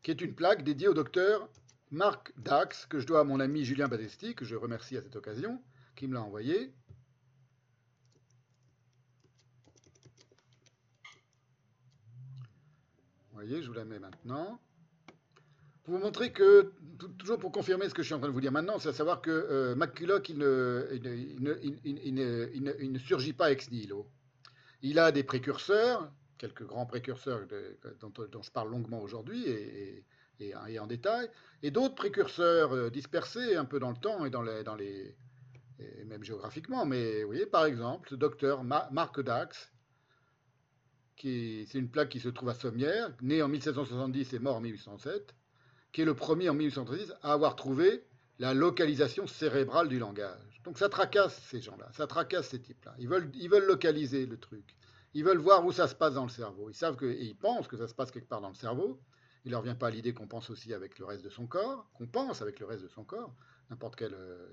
qui 0.03 0.11
est 0.11 0.21
une 0.21 0.35
plaque 0.35 0.63
dédiée 0.63 0.87
au 0.89 0.93
docteur 0.93 1.49
Marc 1.91 2.33
Dax, 2.37 2.85
que 2.85 2.99
je 2.99 3.07
dois 3.07 3.21
à 3.21 3.23
mon 3.23 3.39
ami 3.39 3.63
Julien 3.63 3.87
Badesti, 3.87 4.35
que 4.35 4.43
je 4.45 4.55
remercie 4.55 4.97
à 4.97 5.01
cette 5.01 5.15
occasion, 5.15 5.61
qui 5.95 6.07
me 6.07 6.13
l'a 6.13 6.21
envoyé. 6.21 6.73
Vous 13.29 13.43
voyez, 13.43 13.61
je 13.61 13.67
vous 13.67 13.73
la 13.73 13.85
mets 13.85 13.99
maintenant. 13.99 14.59
Pour 15.83 15.93
vous 15.93 16.01
montrer 16.01 16.33
que, 16.33 16.73
toujours 17.17 17.39
pour 17.39 17.53
confirmer 17.53 17.87
ce 17.87 17.93
que 17.93 18.01
je 18.01 18.07
suis 18.07 18.13
en 18.13 18.19
train 18.19 18.27
de 18.27 18.33
vous 18.33 18.41
dire 18.41 18.51
maintenant, 18.51 18.77
c'est 18.79 18.89
à 18.89 18.93
savoir 18.93 19.21
que 19.21 19.31
euh, 19.31 19.73
McCulloch, 19.75 20.27
il 20.27 20.37
ne, 20.39 20.89
surgit 22.99 23.31
pas 23.31 23.51
ex 23.51 23.71
nihilo. 23.71 24.09
Il 24.81 24.99
a 24.99 25.13
des 25.13 25.23
précurseurs, 25.23 26.11
quelques 26.37 26.65
grands 26.65 26.85
précurseurs 26.85 27.47
dont, 28.01 28.11
je 28.41 28.51
parle 28.51 28.71
longuement 28.71 29.01
aujourd'hui 29.01 29.47
et, 29.47 30.03
en 30.79 30.87
détail, 30.87 31.29
et 31.63 31.71
d'autres 31.71 31.95
précurseurs 31.95 32.73
euh, 32.73 32.89
dispersés 32.89 33.55
un 33.55 33.65
peu 33.65 33.79
dans 33.79 33.91
le 33.91 33.97
temps 33.97 34.25
et 34.25 34.29
dans 34.29 34.41
les, 34.41 34.63
dans 34.63 34.75
les 34.75 35.15
même 36.05 36.23
géographiquement. 36.23 36.85
Mais 36.85 37.21
vous 37.21 37.27
voyez, 37.27 37.45
par 37.45 37.65
exemple, 37.65 38.09
ce 38.09 38.15
docteur 38.15 38.63
Marc 38.63 39.21
Dax, 39.21 39.71
c'est 41.21 41.73
une 41.73 41.89
plaque 41.89 42.09
qui 42.09 42.19
se 42.19 42.29
trouve 42.29 42.49
à 42.49 42.53
Sommières, 42.53 43.11
né 43.21 43.41
en 43.41 43.47
1770 43.47 44.33
et 44.33 44.39
mort 44.39 44.57
en 44.57 44.61
1807, 44.61 45.35
qui 45.91 46.01
est 46.01 46.05
le 46.05 46.13
premier 46.13 46.49
en 46.49 46.53
1870 46.53 47.13
à 47.21 47.33
avoir 47.33 47.55
trouvé 47.55 48.03
la 48.39 48.53
localisation 48.53 49.25
cérébrale 49.25 49.87
du 49.87 49.99
langage. 49.99 50.61
Donc 50.63 50.77
ça 50.77 50.89
tracasse 50.89 51.41
ces 51.45 51.61
gens-là, 51.61 51.89
ça 51.93 52.07
tracasse 52.07 52.49
ces 52.49 52.61
types-là. 52.61 52.93
Ils 52.99 53.07
veulent, 53.07 53.31
ils 53.35 53.49
veulent 53.49 53.65
localiser 53.65 54.25
le 54.25 54.37
truc. 54.37 54.75
Ils 55.13 55.23
veulent 55.23 55.39
voir 55.39 55.65
où 55.65 55.71
ça 55.71 55.87
se 55.87 55.95
passe 55.95 56.13
dans 56.13 56.23
le 56.23 56.29
cerveau. 56.29 56.69
Ils 56.69 56.75
savent 56.75 56.97
que, 56.97 57.05
et 57.05 57.23
ils 57.23 57.37
pensent 57.37 57.67
que 57.67 57.77
ça 57.77 57.87
se 57.87 57.95
passe 57.95 58.11
quelque 58.11 58.27
part 58.27 58.41
dans 58.41 58.49
le 58.49 58.55
cerveau. 58.55 58.99
Il 59.47 59.51
leur 59.51 59.61
vient 59.61 59.75
pas 59.75 59.89
l'idée 59.89 60.13
qu'on 60.13 60.27
pense 60.27 60.49
aussi 60.49 60.73
avec 60.73 60.99
le 60.99 61.05
reste 61.05 61.23
de 61.23 61.29
son 61.29 61.47
corps, 61.47 61.89
qu'on 61.93 62.05
pense 62.05 62.41
avec 62.41 62.59
le 62.59 62.65
reste 62.65 62.83
de 62.83 62.89
son 62.89 63.05
corps. 63.05 63.33
N'importe 63.69 63.95
quel 63.95 64.13
euh, 64.13 64.51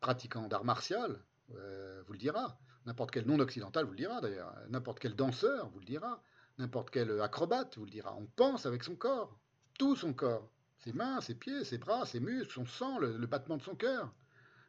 pratiquant 0.00 0.48
d'art 0.48 0.64
martial 0.64 1.22
euh, 1.54 2.02
vous 2.04 2.14
le 2.14 2.18
dira. 2.18 2.58
N'importe 2.84 3.12
quel 3.12 3.26
non-occidental 3.26 3.84
vous 3.84 3.92
le 3.92 3.96
dira 3.96 4.20
d'ailleurs. 4.20 4.52
N'importe 4.70 4.98
quel 4.98 5.14
danseur 5.14 5.68
vous 5.70 5.78
le 5.78 5.84
dira. 5.84 6.20
N'importe 6.58 6.90
quel 6.90 7.20
acrobate 7.20 7.78
vous 7.78 7.84
le 7.84 7.92
dira. 7.92 8.12
On 8.16 8.26
pense 8.26 8.66
avec 8.66 8.82
son 8.82 8.96
corps. 8.96 9.38
Tout 9.78 9.94
son 9.94 10.12
corps. 10.12 10.50
Ses 10.80 10.92
mains, 10.92 11.20
ses 11.20 11.36
pieds, 11.36 11.62
ses 11.62 11.78
bras, 11.78 12.06
ses 12.06 12.18
muscles, 12.18 12.52
son 12.52 12.66
sang, 12.66 12.98
le 12.98 13.24
battement 13.24 13.56
de 13.56 13.62
son 13.62 13.76
cœur. 13.76 14.12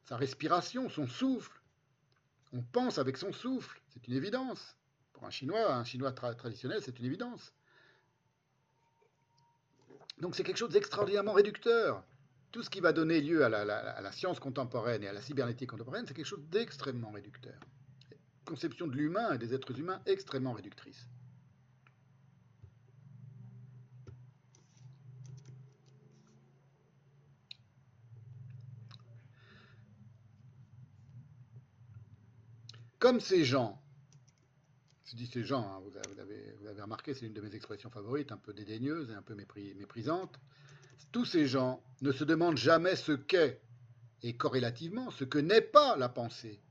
Sa 0.04 0.16
respiration, 0.16 0.90
son 0.90 1.08
souffle. 1.08 1.60
On 2.54 2.62
pense 2.62 3.00
avec 3.00 3.18
son 3.18 3.34
souffle, 3.34 3.82
c'est 3.88 4.08
une 4.08 4.14
évidence. 4.14 4.78
Pour 5.12 5.26
un 5.26 5.32
Chinois, 5.32 5.74
un 5.74 5.84
Chinois 5.84 6.12
traditionnel, 6.12 6.84
c'est 6.84 7.00
une 7.00 7.06
évidence. 7.06 7.52
Donc 10.19 10.35
c'est 10.35 10.44
quelque 10.44 10.58
chose 10.58 10.72
d'extraordinairement 10.72 11.34
réducteur. 11.34 12.03
Tout 12.52 12.64
ce 12.64 12.69
qui 12.69 12.80
va 12.80 12.94
donner 12.94 13.19
lieu 13.19 13.44
à 13.44 13.50
la, 13.50 14.11
science 14.14 14.40
contemporaine 14.40 15.03
et 15.03 15.08
à 15.08 15.14
la 15.14 15.22
cybernétique 15.22 15.69
contemporaine, 15.69 16.06
c'est 16.08 16.14
quelque 16.14 16.26
chose 16.26 16.45
d'extrêmement 16.50 17.11
réducteur. 17.11 17.60
Conception 18.45 18.88
de 18.88 18.95
l'humain 18.95 19.34
et 19.34 19.38
des 19.38 19.53
êtres 19.53 19.77
humains 19.77 20.02
extrêmement 20.06 20.53
réductrice. 20.53 21.10
Comme 33.00 33.19
ces 33.19 33.44
gens, 33.44 33.82
dis 35.16 35.27
ces 35.27 35.44
gens, 35.44 35.61
hein, 35.61 35.82
vous, 35.84 35.98
avez, 36.68 36.82
remarqué, 36.82 37.14
c'est 37.14 37.26
une 37.26 37.34
de 37.34 37.42
mes 37.42 37.56
expressions 37.56 37.90
favorites, 37.90 38.32
un 38.32 38.38
peu 38.38 38.53
dédaigneuse 38.53 39.10
et 39.10 39.14
un 39.14 39.22
peu 39.22 39.34
méprisante, 39.34 40.40
tous 41.11 41.26
ces 41.26 41.48
gens 41.48 41.82
ne 42.02 42.11
se 42.11 42.24
demandent 42.24 42.58
jamais 42.58 42.95
ce 42.95 43.14
qu'est, 43.14 43.61
et 44.24 44.35
corrélativement, 44.35 45.11
ce 45.11 45.24
que 45.24 45.38
n'est 45.38 45.61
pas 45.61 45.95
la 45.95 46.10
pensée. 46.10 46.61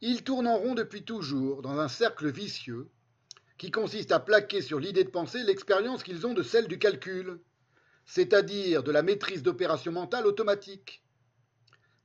Ils 0.00 0.24
tournent 0.24 0.48
en 0.48 0.56
rond 0.56 0.74
depuis 0.74 1.04
toujours, 1.04 1.62
dans 1.62 1.78
un 1.78 1.88
cercle 1.88 2.30
vicieux, 2.30 2.90
qui 3.56 3.70
consiste 3.70 4.10
à 4.10 4.18
plaquer 4.18 4.62
sur 4.62 4.80
l'idée 4.80 5.04
de 5.04 5.10
pensée 5.10 5.42
l'expérience 5.44 6.02
qu'ils 6.02 6.26
ont 6.26 6.34
de 6.34 6.42
celle 6.42 6.66
du 6.66 6.78
calcul, 6.78 7.40
c'est-à-dire 8.04 8.82
de 8.82 8.90
la 8.90 9.02
maîtrise 9.02 9.42
d'opérations 9.42 9.92
mentales 9.92 10.26
automatiques 10.26 11.04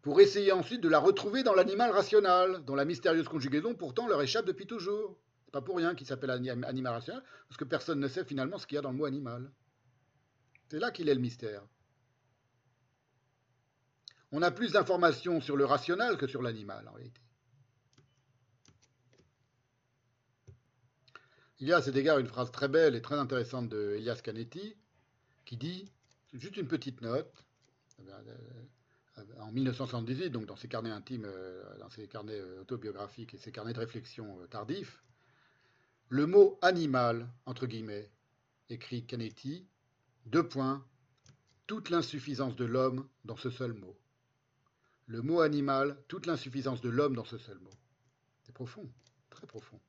pour 0.02 0.22
essayer 0.22 0.52
ensuite 0.52 0.82
de 0.82 0.90
la 0.90 1.00
retrouver 1.00 1.42
dans 1.42 1.56
l'animal 1.56 1.90
rationnel, 1.90 2.60
dont 2.66 2.76
la 2.76 2.86
mystérieuse 2.86 3.28
conjugaison 3.28 3.74
pourtant 3.74 4.08
leur 4.08 4.22
échappe 4.22 4.46
depuis 4.46 4.68
toujours. 4.68 5.18
Pas 5.56 5.62
pour 5.62 5.78
rien 5.78 5.96
qu'il 5.96 6.06
s'appelle 6.06 6.32
animal 6.32 6.94
rationnel, 6.94 7.24
parce 7.48 7.56
que 7.56 7.64
personne 7.64 8.02
ne 8.02 8.10
sait 8.10 8.26
finalement 8.26 8.58
ce 8.58 8.68
qu'il 8.68 8.76
y 8.76 8.78
a 8.78 8.82
dans 8.82 8.92
le 8.92 8.98
mot 8.98 9.06
animal. 9.06 9.50
C'est 10.68 10.80
là 10.80 10.92
qu'il 10.92 11.08
est 11.08 11.14
le 11.14 11.22
mystère. 11.22 11.66
On 14.34 14.42
a 14.42 14.52
plus 14.52 14.74
d'informations 14.74 15.40
sur 15.40 15.56
le 15.56 15.64
rationnel 15.64 16.18
que 16.18 16.28
sur 16.28 16.42
l'animal, 16.42 16.86
en 16.90 16.92
réalité. 16.92 17.22
Il 21.62 21.70
y 21.70 21.72
a 21.72 21.78
à 21.78 21.82
cet 21.82 21.96
égard 21.96 22.20
une 22.20 22.28
phrase 22.28 22.52
très 22.52 22.68
belle 22.68 22.94
et 22.94 23.02
très 23.02 23.16
intéressante 23.16 23.70
de 23.70 23.94
Elias 23.96 24.20
Canetti, 24.22 24.76
qui 25.46 25.56
dit, 25.56 25.90
juste 26.34 26.58
une 26.58 26.68
petite 26.68 27.00
note, 27.00 27.46
en 29.40 29.54
1978, 29.54 30.32
donc 30.32 30.48
dans 30.48 30.58
ses 30.58 30.68
carnets 30.68 30.92
intimes, 30.92 31.24
euh, 31.26 31.64
dans 31.78 31.90
ses 31.90 32.10
carnets 32.10 32.42
euh, 32.42 32.60
autobiographiques 32.60 33.34
et 33.36 33.38
ses 33.38 33.54
carnets 33.54 33.72
de 33.72 33.80
réflexion 33.80 34.38
euh, 34.42 34.48
tardifs, 34.48 35.05
le 36.10 36.28
mot 36.28 36.60
animal, 36.62 37.28
entre 37.46 37.66
guillemets, 37.66 38.12
écrit 38.70 39.06
Canetti, 39.06 39.66
deux 40.26 40.48
points, 40.48 40.86
toute 41.68 41.90
l'insuffisance 41.90 42.56
de 42.56 42.66
l'homme 42.66 43.08
dans 43.24 43.38
ce 43.38 43.50
seul 43.50 43.74
mot. 43.74 43.98
Le 45.08 45.22
mot 45.22 45.42
animal, 45.42 45.98
toute 46.08 46.26
l'insuffisance 46.26 46.82
de 46.82 46.90
l'homme 46.90 47.16
dans 47.16 47.26
ce 47.26 47.38
seul 47.38 47.60
mot. 47.60 47.74
C'est 48.44 48.54
profond, 48.54 48.88
très 49.30 49.48
profond. 49.48 49.80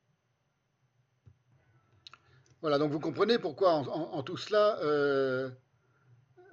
Voilà, 2.61 2.79
donc 2.79 2.91
vous 2.91 2.99
comprenez 2.99 3.37
pourquoi 3.37 3.73
en, 3.73 4.23
tout 4.23 4.37
cela, 4.37 4.79
euh, 4.81 5.49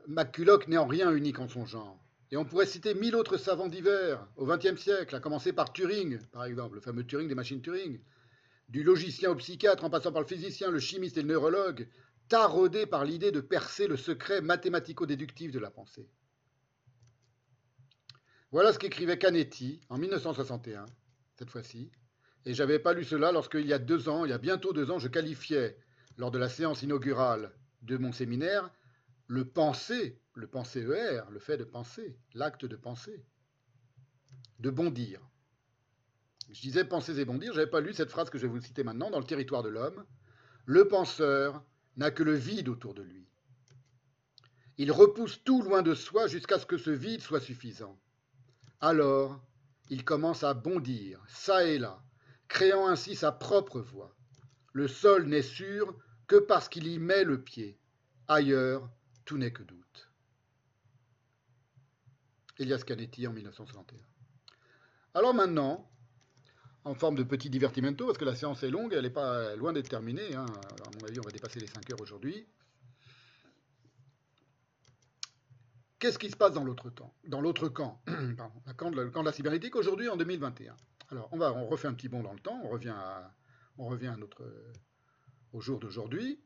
n'est 0.07 0.77
en 0.77 0.87
rien 0.87 1.11
unique 1.11 1.39
en 1.39 1.49
son 1.49 1.65
genre. 1.65 1.99
Et 2.31 2.37
on 2.37 2.45
pourrait 2.45 2.67
citer 2.67 2.95
mille 2.95 3.17
autres 3.17 3.39
savants 3.39 3.69
divers 3.69 4.27
au 4.37 4.47
XXe 4.47 4.77
siècle, 4.77 5.15
à 5.15 5.21
commencer 5.21 5.53
par 5.53 5.73
Turing, 5.73 6.19
par 6.33 6.45
exemple, 6.45 6.75
le 6.75 6.81
fameux 6.81 7.05
Turing 7.05 7.29
des 7.29 7.35
machines 7.35 7.63
Turing, 7.63 8.01
du 8.69 8.83
logicien 8.83 9.31
au 9.31 9.35
psychiatre 9.37 9.85
en 9.85 9.91
passant 9.91 10.13
par 10.13 10.23
le 10.23 10.27
physicien, 10.27 10.71
le 10.71 10.81
chimiste 10.81 11.17
et 11.17 11.23
le 11.23 11.29
neurologue, 11.29 11.89
taraudés 12.29 12.87
par 12.87 13.05
l'idée 13.05 13.31
de 13.31 13.41
percer 13.41 13.87
le 13.87 13.97
secret 13.97 14.41
mathématico-déductif 14.41 15.53
de 15.53 15.59
la 15.59 15.71
pensée. 15.71 16.09
Voilà 18.51 18.73
ce 18.73 18.79
qu'écrivait 18.79 19.19
Canetti 19.19 19.81
en 19.89 19.99
1961, 19.99 20.87
cette 21.37 21.51
fois-ci, 21.51 21.91
et 22.47 22.55
j'avais 22.55 22.79
pas 22.79 22.95
lu 22.95 23.05
cela 23.05 23.33
lorsqu'il 23.33 23.67
y 23.67 23.73
a 23.73 23.79
deux 23.79 24.09
ans, 24.09 24.25
il 24.25 24.31
y 24.31 24.35
a 24.35 24.39
bientôt 24.39 24.73
deux 24.73 24.91
ans, 24.91 24.99
je 24.99 25.09
qualifiais, 25.09 25.77
lors 26.17 26.31
de 26.31 26.39
la 26.39 26.49
séance 26.49 26.83
inaugurale 26.83 27.53
de 27.83 27.97
mon 27.97 28.13
séminaire, 28.13 28.71
le 29.27 29.45
penser 29.45 30.21
le 30.35 30.49
penser 30.49 30.81
ER, 30.81 31.23
le 31.31 31.39
fait 31.39 31.57
de 31.57 31.65
penser, 31.65 32.17
l'acte 32.35 32.65
de 32.65 32.77
penser, 32.77 33.25
de 34.59 34.71
bondir. 34.71 35.21
Je 36.51 36.61
disais 36.61 36.85
penser 36.85 37.19
et 37.19 37.25
bondir, 37.25 37.53
je 37.53 37.59
n'avais 37.59 37.71
pas 37.71 37.81
lu 37.81 37.93
cette 37.93 38.11
phrase 38.11 38.31
que 38.31 38.39
je 38.39 38.47
vais 38.47 38.53
vous 38.53 38.61
citer 38.61 38.85
maintenant 38.85 39.11
dans 39.11 39.19
le 39.19 39.25
territoire 39.25 39.63
de 39.63 39.69
l'homme. 39.69 40.05
Le 40.67 40.87
penseur 40.89 41.63
n'a 41.97 42.11
que 42.11 42.23
le 42.23 42.35
vide 42.35 42.69
autour 42.69 42.95
de 42.95 43.03
lui. 43.03 43.27
Il 44.77 44.91
repousse 44.93 45.43
tout 45.45 45.63
loin 45.63 45.83
de 45.83 45.95
soi 45.95 46.27
jusqu'à 46.27 46.59
ce 46.59 46.67
que 46.67 46.79
ce 46.79 46.91
vide 46.91 47.23
soit 47.23 47.41
suffisant. 47.41 47.99
Alors, 48.81 49.41
il 49.89 50.05
commence 50.05 50.43
à 50.43 50.55
bondir, 50.55 51.23
ça 51.29 51.65
et 51.65 51.79
là, 51.79 52.03
créant 52.49 52.89
ainsi 52.89 53.15
sa 53.15 53.33
propre 53.33 53.81
voie. 53.81 54.15
Le 54.73 54.89
sol 54.89 55.27
n'est 55.27 55.43
sûr 55.43 55.97
que 56.27 56.37
parce 56.37 56.69
qu'il 56.69 56.87
y 56.87 56.99
met 56.99 57.25
le 57.25 57.43
pied. 57.43 57.79
Ailleurs, 58.27 58.91
tout 59.25 59.39
n'est 59.39 59.53
que 59.53 59.63
doute. 59.63 60.11
Elias 62.59 62.83
Canetti 62.87 63.27
en 63.27 63.33
1961. 63.33 63.99
Alors 65.15 65.35
maintenant, 65.35 65.91
en 66.85 66.95
forme 66.95 67.17
de 67.17 67.23
petit 67.23 67.51
divertimento, 67.51 68.07
parce 68.07 68.19
que 68.19 68.25
la 68.25 68.35
séance 68.35 68.63
est 68.63 68.71
longue, 68.71 68.93
elle 68.93 69.03
n'est 69.03 69.11
pas 69.11 69.57
loin 69.57 69.73
d'être 69.73 69.89
terminée. 69.89 70.35
Hein. 70.35 70.47
À 70.47 70.91
mon 70.99 71.09
avis, 71.09 71.19
on 71.19 71.23
va 71.23 71.31
dépasser 71.31 71.59
les 71.59 71.67
5 71.67 71.91
heures 71.91 72.01
aujourd'hui. 72.01 72.47
Qu'est-ce 75.99 76.19
qui 76.19 76.31
se 76.31 76.37
passe 76.37 76.53
dans 76.53 76.65
l'autre 76.65 76.91
temps 76.91 77.15
Dans 77.27 77.41
l'autre 77.41 77.69
camp, 77.69 78.03
le 78.07 78.75
camp 78.75 78.91
de 78.91 79.25
la 79.25 79.33
cybernétique 79.33 79.77
aujourd'hui 79.77 80.09
en 80.11 80.17
2021. 80.17 80.77
Alors, 81.11 81.29
on, 81.33 81.39
va, 81.39 81.53
on 81.55 81.67
refait 81.67 81.89
un 81.89 81.95
petit 81.95 82.09
bond 82.09 82.23
dans 82.23 82.33
le 82.33 82.41
temps, 82.41 82.61
on 82.65 82.69
revient, 82.69 82.95
on 83.79 83.87
revient 83.87 84.09
à 84.09 84.17
notre, 84.17 84.45
au 85.55 85.61
jour 85.61 85.79
d'aujourd'hui. 85.79 86.41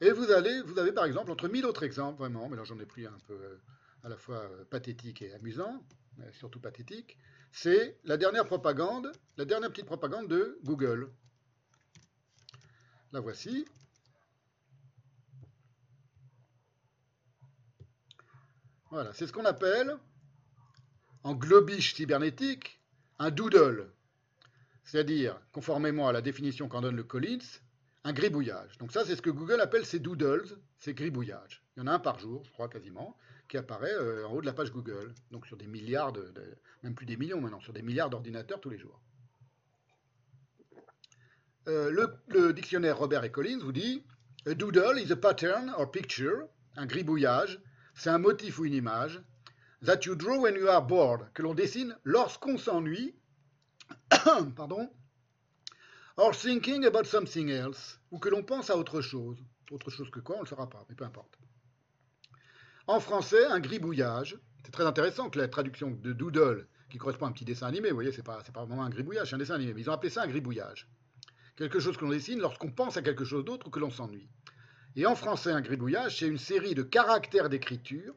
Et 0.00 0.10
vous, 0.10 0.24
vous 0.24 0.78
avez 0.78 0.92
par 0.92 1.04
exemple, 1.04 1.30
entre 1.30 1.48
mille 1.48 1.66
autres 1.66 1.82
exemples, 1.82 2.18
vraiment, 2.18 2.48
mais 2.48 2.56
là 2.56 2.64
j'en 2.64 2.78
ai 2.78 2.86
pris 2.86 3.06
un 3.06 3.18
peu 3.26 3.34
euh, 3.34 3.62
à 4.02 4.08
la 4.08 4.16
fois 4.16 4.36
euh, 4.36 4.64
pathétique 4.64 5.22
et 5.22 5.32
amusant, 5.34 5.84
mais 6.16 6.32
surtout 6.32 6.60
pathétique, 6.60 7.18
c'est 7.54 7.96
la 8.02 8.16
dernière 8.16 8.46
propagande, 8.46 9.12
la 9.36 9.44
dernière 9.44 9.70
petite 9.70 9.86
propagande 9.86 10.26
de 10.26 10.58
Google. 10.64 11.08
La 13.12 13.20
voici. 13.20 13.64
Voilà, 18.90 19.12
c'est 19.12 19.28
ce 19.28 19.32
qu'on 19.32 19.44
appelle, 19.44 19.96
en 21.22 21.34
globiche 21.34 21.94
cybernétique, 21.94 22.82
un 23.20 23.30
doodle. 23.30 23.88
C'est-à-dire, 24.82 25.40
conformément 25.52 26.08
à 26.08 26.12
la 26.12 26.22
définition 26.22 26.68
qu'en 26.68 26.80
donne 26.80 26.96
le 26.96 27.04
Collins, 27.04 27.38
un 28.02 28.12
gribouillage. 28.12 28.78
Donc 28.78 28.90
ça, 28.90 29.04
c'est 29.04 29.14
ce 29.14 29.22
que 29.22 29.30
Google 29.30 29.60
appelle 29.60 29.86
ses 29.86 30.00
doodles, 30.00 30.58
ses 30.80 30.92
gribouillages. 30.92 31.64
Il 31.76 31.80
y 31.80 31.82
en 31.84 31.86
a 31.86 31.92
un 31.92 32.00
par 32.00 32.18
jour, 32.18 32.44
je 32.44 32.50
crois 32.50 32.68
quasiment, 32.68 33.16
apparaît 33.56 33.94
euh, 33.94 34.26
en 34.26 34.32
haut 34.32 34.40
de 34.40 34.46
la 34.46 34.52
page 34.52 34.72
Google. 34.72 35.14
Donc 35.30 35.46
sur 35.46 35.56
des 35.56 35.66
milliards, 35.66 36.12
même 36.82 36.94
plus 36.94 37.06
des 37.06 37.16
millions 37.16 37.40
maintenant, 37.40 37.60
sur 37.60 37.72
des 37.72 37.82
milliards 37.82 38.10
d'ordinateurs 38.10 38.60
tous 38.60 38.70
les 38.70 38.78
jours. 38.78 39.00
Euh, 41.66 41.90
le, 41.90 42.14
le, 42.28 42.52
dictionnaire 42.52 42.98
Robert 42.98 43.24
et 43.24 43.30
Collins 43.30 43.60
vous 43.62 43.72
dit 43.72 44.04
A 44.46 44.52
doodle 44.52 44.98
is 44.98 45.10
a 45.10 45.16
pattern 45.16 45.72
or 45.78 45.90
picture, 45.90 46.46
un 46.76 46.84
gribouillage, 46.84 47.58
c'est 47.94 48.10
un 48.10 48.18
motif 48.18 48.58
ou 48.58 48.66
une 48.66 48.74
image, 48.74 49.22
that 49.82 50.04
you 50.04 50.14
draw 50.14 50.38
when 50.38 50.56
you 50.56 50.68
are 50.68 50.86
bored, 50.86 51.32
que 51.32 51.42
l'on 51.42 51.54
dessine 51.54 51.96
lorsqu'on 52.04 52.58
s'ennuie, 52.58 53.14
pardon, 54.56 54.90
or 56.16 56.34
thinking 56.34 56.84
about 56.84 57.04
something 57.04 57.48
else, 57.50 57.98
ou 58.10 58.18
que 58.18 58.28
l'on 58.28 58.42
pense 58.42 58.68
à 58.68 58.76
autre 58.76 59.00
chose. 59.00 59.38
Autre 59.70 59.90
chose 59.90 60.10
que 60.10 60.20
quoi, 60.20 60.36
on 60.36 60.40
ne 60.40 60.44
le 60.44 60.48
saura 60.48 60.68
pas, 60.68 60.84
mais 60.88 60.94
peu 60.94 61.04
importe. 61.04 61.38
En 62.86 63.00
français, 63.00 63.46
un 63.46 63.60
gribouillage, 63.60 64.38
c'est 64.62 64.70
très 64.70 64.84
intéressant 64.84 65.30
que 65.30 65.38
la 65.38 65.48
traduction 65.48 65.90
de 65.90 66.12
doodle, 66.12 66.66
qui 66.90 66.98
correspond 66.98 67.24
à 67.24 67.28
un 67.30 67.32
petit 67.32 67.46
dessin 67.46 67.66
animé, 67.66 67.88
vous 67.88 67.94
voyez, 67.94 68.12
c'est 68.12 68.22
pas, 68.22 68.42
pas 68.52 68.64
vraiment 68.66 68.84
un 68.84 68.90
gribouillage, 68.90 69.30
c'est 69.30 69.36
un 69.36 69.38
dessin 69.38 69.54
animé, 69.54 69.72
mais 69.72 69.80
ils 69.80 69.88
ont 69.88 69.94
appelé 69.94 70.10
ça 70.10 70.22
un 70.22 70.26
gribouillage. 70.26 70.86
Quelque 71.56 71.80
chose 71.80 71.96
que 71.96 72.04
l'on 72.04 72.10
dessine 72.10 72.40
lorsqu'on 72.40 72.70
pense 72.70 72.98
à 72.98 73.02
quelque 73.02 73.24
chose 73.24 73.44
d'autre 73.44 73.68
ou 73.68 73.70
que 73.70 73.80
l'on 73.80 73.90
s'ennuie. 73.90 74.28
Et 74.96 75.06
en 75.06 75.14
français, 75.14 75.50
un 75.50 75.62
gribouillage, 75.62 76.18
c'est 76.18 76.28
une 76.28 76.38
série 76.38 76.74
de 76.74 76.82
caractères 76.82 77.48
d'écriture, 77.48 78.14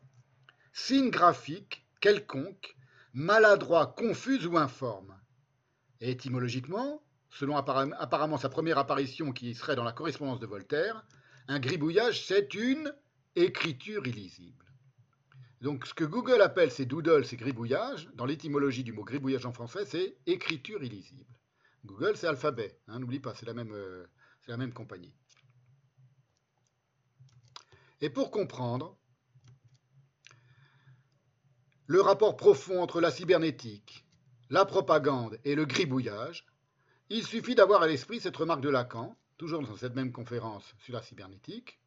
signes 0.73 1.11
graphiques, 1.11 1.87
quelconques, 2.01 2.75
maladroits, 3.13 3.95
confus 3.97 4.45
ou 4.45 4.57
informes. 4.57 5.15
Et 6.01 6.11
étymologiquement, 6.11 7.01
selon 7.29 7.55
apparemment 7.55 8.37
sa 8.37 8.49
première 8.49 8.77
apparition 8.77 9.31
qui 9.31 9.55
serait 9.55 9.77
dans 9.77 9.85
la 9.85 9.93
correspondance 9.93 10.39
de 10.39 10.45
Voltaire, 10.45 11.05
un 11.47 11.59
gribouillage, 11.59 12.25
c'est 12.25 12.53
une 12.53 12.93
écriture 13.37 14.05
illisible. 14.07 14.65
Donc 15.61 15.85
ce 15.85 15.93
que 15.93 16.03
Google 16.03 16.41
appelle 16.41 16.71
ces 16.71 16.85
doodles, 16.85 17.25
ces 17.25 17.37
gribouillages, 17.37 18.09
dans 18.13 18.25
l'étymologie 18.25 18.83
du 18.83 18.93
mot 18.93 19.03
gribouillage 19.03 19.45
en 19.45 19.53
français, 19.53 19.85
c'est 19.85 20.17
écriture 20.25 20.83
illisible. 20.83 21.33
Google, 21.85 22.17
c'est 22.17 22.27
alphabet, 22.27 22.79
hein, 22.87 22.99
n'oublie 22.99 23.19
pas, 23.19 23.33
c'est 23.33 23.45
la, 23.45 23.53
euh, 23.53 24.05
la 24.47 24.57
même 24.57 24.73
compagnie. 24.73 25.13
Et 28.01 28.09
pour 28.09 28.29
comprendre 28.29 28.97
le 31.85 32.01
rapport 32.01 32.35
profond 32.35 32.81
entre 32.81 33.01
la 33.01 33.11
cybernétique, 33.11 34.05
la 34.49 34.65
propagande 34.65 35.39
et 35.43 35.55
le 35.55 35.65
gribouillage, 35.65 36.45
il 37.09 37.25
suffit 37.25 37.55
d'avoir 37.55 37.81
à 37.81 37.87
l'esprit 37.87 38.19
cette 38.19 38.35
remarque 38.35 38.61
de 38.61 38.69
Lacan, 38.69 39.17
toujours 39.37 39.61
dans 39.61 39.77
cette 39.77 39.95
même 39.95 40.11
conférence 40.11 40.75
sur 40.79 40.93
la 40.93 41.01
cybernétique. 41.01 41.79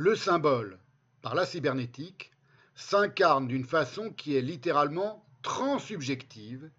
Le 0.00 0.14
symbole, 0.14 0.78
par 1.22 1.34
la 1.34 1.44
cybernétique, 1.44 2.30
s'incarne 2.76 3.48
d'une 3.48 3.64
façon 3.64 4.12
qui 4.12 4.36
est 4.36 4.40
littéralement 4.40 5.26
transsubjective 5.42 6.70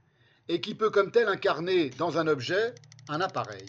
et 0.47 0.61
qui 0.61 0.73
peut 0.73 0.89
comme 0.89 1.11
telle 1.11 1.27
incarner 1.27 1.89
dans 1.89 2.17
un 2.17 2.27
objet 2.27 2.73
un 3.09 3.19
appareil. 3.19 3.67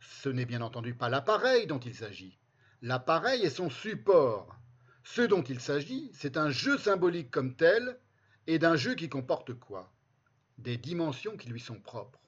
Ce 0.00 0.28
n'est 0.28 0.46
bien 0.46 0.62
entendu 0.62 0.94
pas 0.94 1.08
l'appareil 1.08 1.68
dont 1.68 1.78
il 1.78 1.94
s'agit. 1.94 2.36
L'appareil 2.82 3.42
est 3.42 3.50
son 3.50 3.70
support. 3.70 4.58
Ce 5.04 5.22
dont 5.22 5.42
il 5.42 5.60
s'agit, 5.60 6.10
c'est 6.12 6.36
un 6.36 6.50
jeu 6.50 6.76
symbolique 6.76 7.30
comme 7.30 7.54
tel, 7.54 8.00
et 8.48 8.58
d'un 8.58 8.74
jeu 8.74 8.96
qui 8.96 9.08
comporte 9.08 9.54
quoi? 9.54 9.92
Des 10.58 10.76
dimensions 10.76 11.36
qui 11.36 11.50
lui 11.50 11.60
sont 11.60 11.78
propres. 11.78 12.18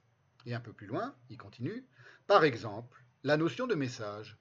Et 0.47 0.55
un 0.55 0.61
peu 0.61 0.73
plus 0.73 0.87
loin, 0.87 1.17
il 1.31 1.37
continue, 1.37 1.85
par 2.29 2.45
exemple, 2.45 3.03
la 3.25 3.37
notion 3.37 3.67
de 3.67 3.75
message. 3.75 4.39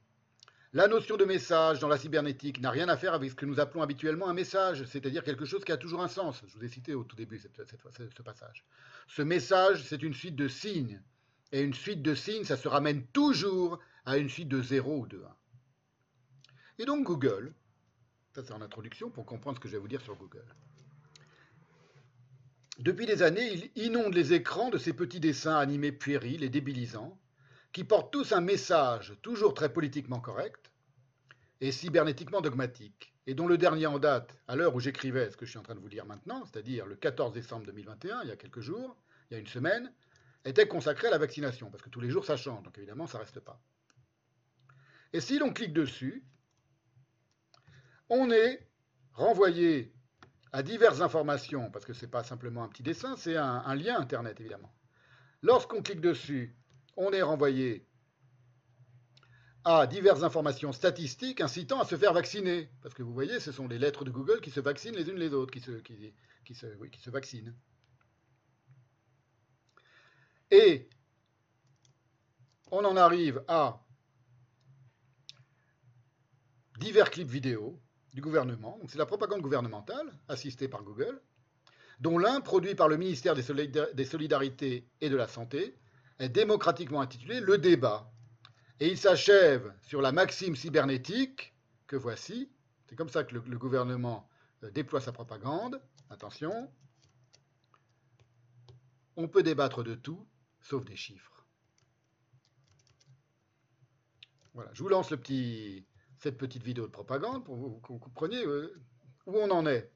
La 0.75 0.89
notion 0.89 1.15
de 1.15 1.23
message 1.23 1.79
dans 1.79 1.87
la 1.87 1.97
cybernétique 1.97 2.59
n'a 2.59 2.69
rien 2.69 2.89
à 2.89 2.97
faire 2.97 3.13
avec 3.13 3.31
ce 3.31 3.35
que 3.35 3.45
nous 3.45 3.61
appelons 3.61 3.81
habituellement 3.81 4.27
un 4.27 4.33
message, 4.33 4.83
c'est-à-dire 4.83 5.23
quelque 5.23 5.45
chose 5.45 5.63
qui 5.63 5.71
a 5.71 5.77
toujours 5.77 6.01
un 6.03 6.09
sens. 6.09 6.43
Je 6.45 6.57
vous 6.57 6.65
ai 6.65 6.67
cité 6.67 6.93
au 6.93 7.05
tout 7.05 7.15
début 7.15 7.39
ce 7.39 7.47
passage. 8.21 8.65
Ce 9.07 9.21
message, 9.21 9.85
c'est 9.85 10.03
une 10.03 10.13
suite 10.13 10.35
de 10.35 10.49
signes, 10.49 11.01
et 11.53 11.61
une 11.61 11.73
suite 11.73 12.01
de 12.01 12.13
signes, 12.13 12.43
ça 12.43 12.57
se 12.57 12.67
ramène 12.67 13.05
toujours 13.13 13.79
à 14.05 14.17
une 14.17 14.27
suite 14.27 14.49
de 14.49 14.61
0 14.61 14.97
ou 14.97 15.07
de 15.07 15.23
1. 15.23 15.35
Et 16.79 16.85
donc 16.85 17.05
Google, 17.05 17.53
ça 18.33 18.43
c'est 18.43 18.51
en 18.51 18.61
introduction 18.61 19.09
pour 19.09 19.25
comprendre 19.25 19.55
ce 19.55 19.61
que 19.61 19.69
je 19.69 19.75
vais 19.75 19.79
vous 19.79 19.87
dire 19.87 20.01
sur 20.01 20.17
Google. 20.17 20.43
Depuis 22.79 23.05
des 23.05 23.23
années, 23.23 23.71
il 23.75 23.85
inonde 23.85 24.13
les 24.13 24.33
écrans 24.33 24.71
de 24.71 24.77
ces 24.77 24.91
petits 24.91 25.21
dessins 25.21 25.55
animés 25.55 25.93
puérils 25.93 26.43
et 26.43 26.49
débilisants, 26.49 27.17
qui 27.75 27.83
portent 27.83 28.13
tous 28.13 28.31
un 28.31 28.39
message 28.39 29.17
toujours 29.21 29.53
très 29.53 29.67
politiquement 29.67 30.21
correct 30.21 30.71
et 31.59 31.73
cybernétiquement 31.73 32.39
dogmatique, 32.39 33.13
et 33.27 33.33
dont 33.33 33.47
le 33.47 33.57
dernier 33.57 33.85
en 33.85 33.99
date, 33.99 34.33
à 34.47 34.55
l'heure 34.55 34.75
où 34.75 34.79
j'écrivais 34.79 35.29
ce 35.29 35.35
que 35.35 35.45
je 35.45 35.49
suis 35.49 35.59
en 35.59 35.61
train 35.61 35.75
de 35.75 35.81
vous 35.81 35.89
dire 35.89 36.05
maintenant, 36.05 36.45
c'est-à-dire 36.45 36.85
le 36.85 36.95
14 36.95 37.33
décembre 37.33 37.65
2021, 37.65 38.21
il 38.23 38.29
y 38.29 38.31
a 38.31 38.37
quelques 38.37 38.61
jours, 38.61 38.95
il 39.29 39.33
y 39.33 39.37
a 39.37 39.41
une 39.41 39.47
semaine, 39.47 39.91
était 40.45 40.69
consacré 40.69 41.09
à 41.09 41.11
la 41.11 41.17
vaccination, 41.17 41.69
parce 41.69 41.83
que 41.83 41.89
tous 41.89 41.99
les 41.99 42.09
jours 42.09 42.23
ça 42.23 42.37
change, 42.37 42.63
donc 42.63 42.77
évidemment 42.77 43.07
ça 43.07 43.17
ne 43.17 43.23
reste 43.23 43.41
pas. 43.41 43.59
Et 45.11 45.19
si 45.19 45.37
l'on 45.37 45.51
clique 45.51 45.73
dessus, 45.73 46.23
on 48.07 48.31
est 48.31 48.69
renvoyé 49.11 49.93
à 50.53 50.63
diverses 50.63 51.01
informations, 51.01 51.69
parce 51.71 51.83
que 51.83 51.91
ce 51.91 52.05
n'est 52.05 52.11
pas 52.11 52.23
simplement 52.23 52.63
un 52.63 52.69
petit 52.69 52.83
dessin, 52.83 53.17
c'est 53.17 53.35
un, 53.35 53.63
un, 53.65 53.75
lien 53.75 53.99
Internet 53.99 54.39
évidemment. 54.39 54.73
Lorsqu'on 55.41 55.81
clique 55.81 55.99
dessus, 55.99 56.55
on 56.97 57.11
est 57.11 57.21
renvoyé 57.21 57.85
à 59.63 59.87
diverses 59.87 60.23
informations 60.23 60.71
statistiques 60.71 61.41
incitant 61.41 61.79
à 61.79 61.85
se 61.85 61.97
faire 61.97 62.13
vacciner. 62.13 62.69
Parce 62.81 62.93
que 62.93 63.03
vous 63.03 63.13
voyez, 63.13 63.39
ce 63.39 63.51
sont 63.51 63.67
les 63.67 63.79
lettres 63.79 64.05
de 64.05 64.11
Google 64.11 64.39
qui 64.39 64.51
se 64.51 64.59
vaccinent 64.59 64.95
les 64.95 65.09
unes 65.09 65.17
les 65.17 65.33
autres, 65.33 65.51
qui 65.51 65.59
se, 65.59 65.71
qui, 65.71 66.55
se 66.55 67.09
vaccinent. 67.09 67.55
Et 70.51 70.87
on 72.71 72.85
en 72.85 72.95
arrive 72.95 73.43
à 73.47 73.83
divers 76.77 77.09
clips 77.09 77.29
vidéo 77.29 77.81
du 78.13 78.21
gouvernement. 78.21 78.79
C'est 78.87 78.99
la 78.99 79.07
propagande 79.07 79.41
gouvernementale, 79.41 80.13
assistée 80.27 80.67
par 80.67 80.83
Google, 80.83 81.19
dont 81.99 82.19
l'un, 82.19 82.39
produit 82.41 82.75
par 82.75 82.87
le 82.87 82.97
ministère 82.97 83.33
des 83.33 84.05
Solidarités 84.05 84.87
et 85.01 85.09
de 85.09 85.15
la 85.15 85.27
Santé, 85.27 85.75
est 86.19 86.29
démocratiquement 86.29 87.01
intitulé 87.01 87.39
Le 87.39 87.57
débat. 87.57 88.11
Et 88.79 88.87
il 88.87 88.97
s'achève 88.97 89.73
sur 89.81 90.01
la 90.01 90.11
maxime 90.11 90.55
cybernétique 90.55 91.53
que 91.87 91.95
voici. 91.95 92.49
C'est 92.87 92.95
comme 92.95 93.09
ça 93.09 93.23
que 93.23 93.35
le, 93.35 93.57
gouvernement 93.57 94.27
euh, 94.63 94.71
déploie 94.71 95.01
sa 95.01 95.11
propagande. 95.11 95.81
Attention. 96.09 96.71
On 99.15 99.27
peut 99.27 99.43
débattre 99.43 99.83
de 99.83 99.95
tout, 99.95 100.27
sauf 100.61 100.83
des 100.83 100.95
chiffres. 100.95 101.45
Voilà, 104.53 104.69
je 104.73 104.83
vous 104.83 104.89
lance 104.89 105.09
cette 105.09 106.37
petite 106.37 106.63
vidéo 106.63 106.85
de 106.85 106.91
propagande 106.91 107.43
pour 107.43 107.81
que 107.81 107.93
vous 107.93 107.99
compreniez 107.99 108.45
euh. 108.45 108.81
Où 109.25 109.37
on 109.37 109.49
en 109.49 109.65
est. 109.65 109.91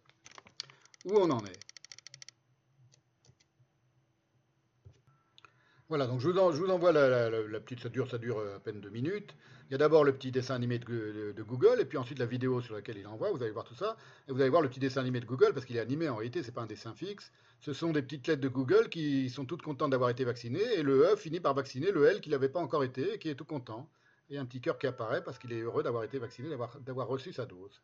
Voilà, 5.90 6.06
donc 6.06 6.20
je 6.20 6.30
vous, 6.30 6.70
envoie 6.70 6.92
la, 6.92 7.60
petite, 7.60 7.80
ça 7.80 7.90
dure, 7.90 8.08
ça 8.10 8.20
dure 8.20 8.40
à 8.56 8.60
peine 8.60 8.80
deux 8.80 8.92
minutes. 8.92 9.34
Il 9.68 9.72
y 9.72 9.76
a 9.76 9.80
d'abord 9.80 10.04
le 10.04 10.14
petit 10.14 10.32
dessin 10.32 10.54
animé 10.54 10.78
de, 10.78 11.34
Google, 11.42 11.82
et 11.82 11.86
puis 11.86 11.98
ensuite 11.98 12.20
la 12.20 12.28
vidéo 12.28 12.62
sur 12.62 12.76
laquelle 12.76 12.98
il 13.00 13.08
envoie, 13.08 13.32
vous 13.32 13.42
allez 13.42 13.52
voir 13.52 13.66
tout 13.66 13.74
ça, 13.74 13.98
et 14.28 14.32
vous 14.32 14.40
allez 14.40 14.52
voir 14.52 14.62
le 14.62 14.70
petit 14.70 14.80
dessin 14.80 15.02
animé 15.02 15.20
de 15.20 15.26
Google, 15.26 15.52
parce 15.52 15.66
qu'il 15.66 15.78
est 15.78 15.80
animé 15.80 16.08
en 16.08 16.16
réalité, 16.16 16.44
c'est 16.44 16.52
pas 16.52 16.62
un 16.62 16.68
dessin 16.68 16.94
fixe. 16.94 17.32
Ce 17.60 17.74
sont 17.74 17.92
des 17.92 18.04
petites 18.04 18.28
lettres 18.28 18.42
de 18.42 18.48
Google 18.48 18.90
qui 18.90 19.32
sont 19.32 19.46
toutes 19.46 19.64
contentes 19.64 19.90
d'avoir 19.90 20.12
été 20.12 20.26
vaccinées, 20.26 20.74
et 20.76 20.84
le 20.84 21.06
E 21.06 21.16
finit 21.16 21.40
par 21.40 21.56
vacciner 21.56 21.92
le 21.92 22.06
L 22.06 22.22
qui 22.22 22.30
n'avait 22.30 22.50
pas 22.50 22.60
encore 22.60 22.84
été, 22.84 23.16
et 23.16 23.18
qui 23.18 23.30
est 23.30 23.36
tout 23.36 23.46
content. 23.46 23.90
Et 24.30 24.38
un 24.38 24.46
petit 24.46 24.62
cœur 24.62 24.78
qui 24.78 24.86
apparaît 24.86 25.24
parce 25.24 25.40
qu'il 25.40 25.52
est 25.54 25.62
heureux 25.62 25.82
d'avoir 25.82 26.04
été 26.04 26.20
vacciné, 26.20 26.50
d'avoir 26.50 27.08
reçu 27.08 27.34
sa 27.34 27.48
dose. 27.48 27.82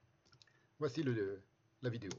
Voici 0.77 1.03
la 1.81 1.89
vidéo. 1.89 2.11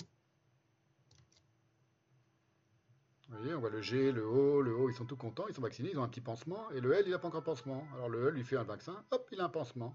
Vous 3.29 3.39
voyez, 3.39 3.55
on 3.55 3.61
voit 3.61 3.71
le 3.71 3.83
G, 3.83 4.13
le 4.13 4.25
O, 4.25 4.63
le 4.63 4.75
O, 4.75 4.89
ils 4.89 4.95
sont 4.95 5.05
tout 5.05 5.17
contents, 5.17 5.47
ils 5.49 5.55
sont 5.55 5.63
vaccinés, 5.63 5.91
ils 5.91 5.99
ont 5.99 6.05
un 6.05 6.09
petit 6.09 6.21
pansement, 6.21 6.71
et 6.71 6.81
le 6.81 6.93
L, 6.93 7.05
il 7.07 7.11
n'a 7.11 7.19
pas 7.19 7.29
encore 7.29 7.43
pansement. 7.43 7.87
Alors 7.95 8.09
le 8.09 8.29
L 8.29 8.35
lui 8.35 8.45
fait 8.45 8.57
un 8.57 8.63
vaccin, 8.63 9.05
hop, 9.11 9.29
il 9.33 9.41
a 9.41 9.45
un 9.45 9.49
pansement, 9.49 9.95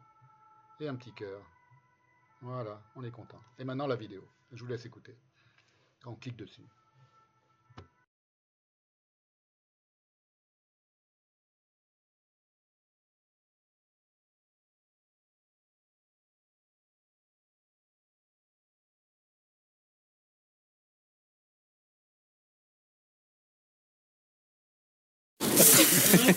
et 0.79 0.87
un 0.87 0.95
petit 0.95 1.13
cœur. 1.13 1.41
Voilà, 2.41 2.81
on 2.95 3.03
est 3.03 3.11
content. 3.11 3.39
Et 3.57 3.63
maintenant 3.63 3.87
la 3.87 3.95
vidéo, 3.95 4.27
je 4.51 4.63
vous 4.63 4.69
laisse 4.69 4.85
écouter. 4.85 5.15
On 6.05 6.15
clique 6.15 6.35
dessus. 6.35 6.65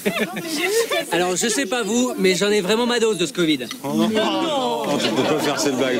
Alors, 1.12 1.36
je 1.36 1.48
sais 1.48 1.66
pas 1.66 1.82
vous, 1.82 2.12
mais 2.18 2.34
j'en 2.34 2.50
ai 2.50 2.60
vraiment 2.60 2.86
ma 2.86 2.98
dose 2.98 3.18
de 3.18 3.26
ce 3.26 3.32
Covid. 3.32 3.60
Oh 3.82 3.88
non, 3.94 4.08
non. 4.08 4.98
tu 4.98 5.08
peux 5.08 5.22
pas 5.22 5.38
faire 5.38 5.60
cette 5.60 5.76
blague. 5.76 5.98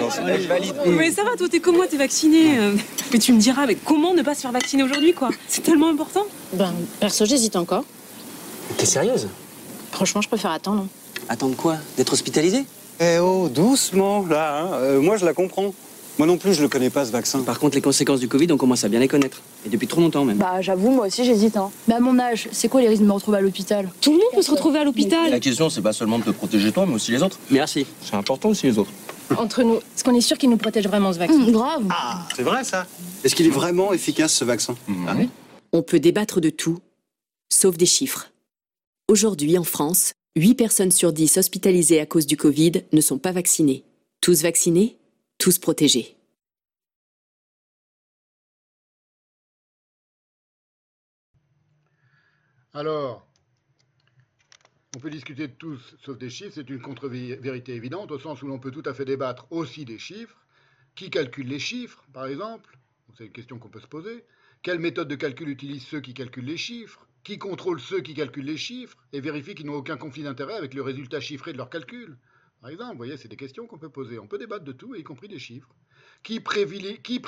Mais 0.87 1.11
ça 1.11 1.25
va, 1.25 1.37
toi, 1.37 1.49
t'es 1.49 1.61
comme 1.61 1.77
moi, 1.77 1.87
t'es 1.87 1.97
vacciné. 1.97 2.59
Euh. 2.59 2.73
Mais 3.13 3.19
tu 3.19 3.33
me 3.33 3.41
diras, 3.41 3.67
mais 3.67 3.75
comment 3.77 4.15
ne 4.15 4.23
pas 4.23 4.35
se 4.35 4.43
faire 4.43 4.53
vacciner 4.53 4.83
aujourd'hui, 4.83 5.13
quoi? 5.15 5.31
C'est 5.49 5.63
tellement 5.63 5.89
important. 5.89 6.27
Ben, 6.53 6.73
perso, 7.01 7.25
j'hésite 7.25 7.57
encore. 7.57 7.85
T'es 8.77 8.87
sérieuse? 8.87 9.29
Franchement, 9.93 10.21
je 10.21 10.29
préfère 10.29 10.51
attendre. 10.51 10.87
Attendre 11.29 11.57
quoi? 11.57 11.77
D'être 11.97 12.13
hospitalisé 12.13 12.65
Eh 13.01 13.19
oh, 13.19 13.49
doucement, 13.49 14.27
là. 14.27 14.59
Hein. 14.59 14.71
Euh, 14.75 15.01
moi, 15.01 15.17
je 15.17 15.25
la 15.25 15.35
comprends. 15.35 15.73
Moi 16.17 16.29
non 16.29 16.37
plus, 16.37 16.55
je 16.55 16.63
le 16.63 16.69
connais 16.69 16.91
pas 16.91 17.05
ce 17.05 17.11
vaccin. 17.11 17.43
Par 17.43 17.59
contre, 17.59 17.75
les 17.75 17.81
conséquences 17.81 18.21
du 18.21 18.29
Covid, 18.29 18.47
on 18.53 18.57
commence 18.57 18.85
à 18.85 18.89
bien 18.89 19.01
les 19.01 19.09
connaître. 19.09 19.43
Et 19.67 19.69
depuis 19.69 19.89
trop 19.89 20.01
longtemps 20.01 20.25
même. 20.25 20.37
Bah, 20.39 20.61
j'avoue, 20.61 20.91
moi 20.91 21.07
aussi, 21.09 21.25
j'hésite. 21.25 21.57
Hein. 21.57 21.73
Bah, 21.89 21.97
à 21.97 22.01
mon 22.01 22.19
âge, 22.21 22.49
c'est 22.53 22.69
quoi 22.69 22.81
les 22.81 22.89
risques 22.89 23.03
de 23.03 23.07
me 23.07 23.13
retrouver 23.13 23.39
à 23.39 23.41
l'hôpital? 23.41 23.91
Tout 24.01 24.13
le 24.13 24.19
monde 24.19 24.29
peut 24.33 24.43
se 24.43 24.51
retrouver 24.53 24.79
à 24.79 24.85
l'hôpital. 24.85 25.29
La 25.31 25.41
question, 25.41 25.69
c'est 25.71 25.83
pas 25.83 25.93
seulement 25.93 26.21
de 26.21 26.25
te 26.25 26.31
protéger 26.31 26.71
toi, 26.71 26.87
mais 26.87 26.95
aussi 26.95 27.11
les 27.11 27.23
autres. 27.23 27.41
Merci. 27.51 27.85
C'est 28.01 28.15
important 28.15 28.51
aussi 28.51 28.67
les 28.67 28.79
autres. 28.79 28.93
Entre 29.37 29.65
nous, 29.65 29.77
est-ce 29.77 30.05
qu'on 30.05 30.15
est 30.15 30.21
sûr 30.21 30.39
qu'il 30.39 30.51
nous 30.51 30.57
protège 30.57 30.87
vraiment 30.87 31.13
ce 31.13 31.19
vaccin? 31.19 31.37
Mmh, 31.37 31.51
Grave. 31.51 31.83
Ah, 31.91 32.29
c'est 32.37 32.43
vrai 32.43 32.63
ça 32.63 32.87
Est-ce 33.25 33.35
qu'il 33.35 33.47
est 33.47 33.51
vraiment 33.51 33.93
efficace 33.93 34.35
ce 34.35 34.45
vaccin? 34.45 34.77
Mmh. 34.87 35.07
ah, 35.09 35.15
oui 35.19 35.29
On 35.73 35.83
peut 35.83 35.99
débattre 35.99 36.41
de 36.41 36.51
tout, 36.51 36.79
sauf 37.53 37.77
des 37.77 37.87
chiffres. 37.87 38.31
Aujourd'hui, 39.09 39.59
en 39.59 39.65
France, 39.65 40.13
8 40.37 40.55
personnes 40.55 40.91
sur 40.93 41.13
10 41.13 41.39
hospitalisées 41.39 42.01
à 42.01 42.07
cause 42.07 42.27
du 42.27 42.37
Covid 42.37 42.73
ne 42.93 43.01
sont 43.01 43.19
pas 43.19 43.33
vaccinées. 43.33 43.83
Tous 44.21 44.43
vaccinés, 44.43 44.97
tous 45.39 45.59
protégés. 45.59 46.17
Alors, 52.73 53.29
on 54.97 55.01
peut 55.01 55.11
discuter 55.11 55.49
de 55.49 55.53
tous 55.53 55.97
sauf 56.05 56.19
des 56.19 56.31
chiffres, 56.31 56.53
c'est 56.55 56.71
une 56.71 56.81
contre-vérité 56.81 57.75
évidente, 57.75 58.11
au 58.11 58.19
sens 58.19 58.43
où 58.43 58.49
l'on 58.49 58.59
peut 58.59 58.71
tout 58.71 58.83
à 58.85 58.95
fait 58.95 59.05
débattre 59.05 59.47
aussi 59.51 59.85
des 59.85 59.99
chiffres. 59.99 60.45
Qui 60.95 61.11
calcule 61.11 61.49
les 61.49 61.59
chiffres, 61.59 62.05
par 62.13 62.27
exemple? 62.27 62.79
C'est 63.17 63.27
une 63.27 63.33
question 63.33 63.59
qu'on 63.59 63.69
peut 63.69 63.81
se 63.81 63.87
poser. 63.87 64.25
Quelle 64.63 64.79
méthode 64.79 65.09
de 65.09 65.15
calcul 65.15 65.49
utilisent 65.49 65.87
ceux 65.87 66.01
qui 66.01 66.15
calculent 66.15 66.45
les 66.45 66.57
chiffres? 66.57 67.07
Qui 67.23 67.39
contrôle 67.39 67.81
ceux 67.81 68.01
qui 68.01 68.15
calculent 68.15 68.45
les 68.45 68.57
chiffres 68.57 68.97
et 69.13 69.21
vérifie 69.21 69.55
qu'ils 69.55 69.67
n'ont 69.67 69.75
aucun 69.75 69.97
conflit 69.97 70.23
d'intérêt 70.23 70.55
avec 70.55 70.75
le 70.75 70.83
résultat 70.83 71.21
chiffré 71.21 71.53
de 71.53 71.59
leur 71.59 71.71
calcul? 71.71 72.19
Par 72.65 72.71
exemple, 72.71 72.93
vous 72.93 72.97
voyez, 72.97 73.19
c'est 73.19 73.29
des 73.29 73.37
questions 73.37 73.67
qu'on 73.67 73.77
peut 73.77 73.91
poser. 73.91 74.19
On 74.19 74.27
peut 74.27 74.39
débattre 74.39 74.65
de 74.65 74.73
tout, 74.73 74.95
y 74.95 75.03
compris 75.03 75.29
des 75.29 75.39
chiffres. 75.39 75.69
Qui 76.23 76.41
privilégie, 76.41 77.03
qui 77.03 77.19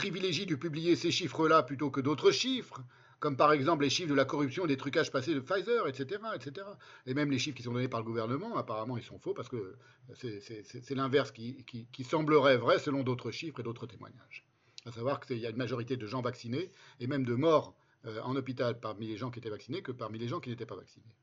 de 0.46 0.54
publier 0.54 0.96
ces 0.96 1.10
chiffres-là 1.10 1.62
plutôt 1.62 1.90
que 1.90 2.00
d'autres 2.00 2.30
chiffres 2.30 2.82
comme 3.20 3.36
par 3.36 3.52
exemple 3.52 3.84
les 3.84 3.90
chiffres 3.90 4.08
de 4.08 4.14
la 4.14 4.24
corruption 4.24 4.64
des 4.66 4.78
trucages 4.78 5.10
passés 5.12 5.34
de 5.34 5.40
Pfizer, 5.40 5.88
etc., 5.88 6.22
etc. 6.34 6.66
Et 7.04 7.12
même 7.12 7.30
les 7.30 7.38
chiffres 7.38 7.54
qui 7.54 7.62
sont 7.62 7.74
donnés 7.74 7.86
par 7.86 8.00
le 8.00 8.06
gouvernement, 8.06 8.56
apparemment, 8.56 8.96
ils 8.96 9.02
sont 9.02 9.18
faux 9.18 9.34
parce 9.34 9.50
que 9.50 9.76
c'est 10.14 10.94
l'inverse 10.94 11.32
qui, 11.32 11.66
semblerait 12.02 12.56
vrai 12.56 12.78
selon 12.78 13.02
d'autres 13.02 13.30
chiffres 13.30 13.60
et 13.60 13.62
d'autres 13.62 13.86
témoignages. 13.86 14.46
À 14.86 14.92
savoir 14.92 15.20
qu'il 15.20 15.36
y 15.36 15.44
a 15.44 15.50
une 15.50 15.56
majorité 15.56 15.98
de 15.98 16.06
gens 16.06 16.22
vaccinés 16.22 16.72
et 16.98 17.06
même 17.06 17.26
de 17.26 17.34
morts 17.34 17.74
euh, 18.06 18.22
en 18.22 18.36
hôpital 18.36 18.80
parmi 18.80 19.06
les 19.06 19.18
gens 19.18 19.30
qui 19.30 19.40
étaient 19.40 19.50
vaccinés 19.50 19.82
que 19.82 19.92
parmi 19.92 20.18
les 20.18 20.28
gens 20.28 20.40
qui 20.40 20.48
n'étaient 20.48 20.64
pas 20.64 20.76
vaccinés. 20.76 21.14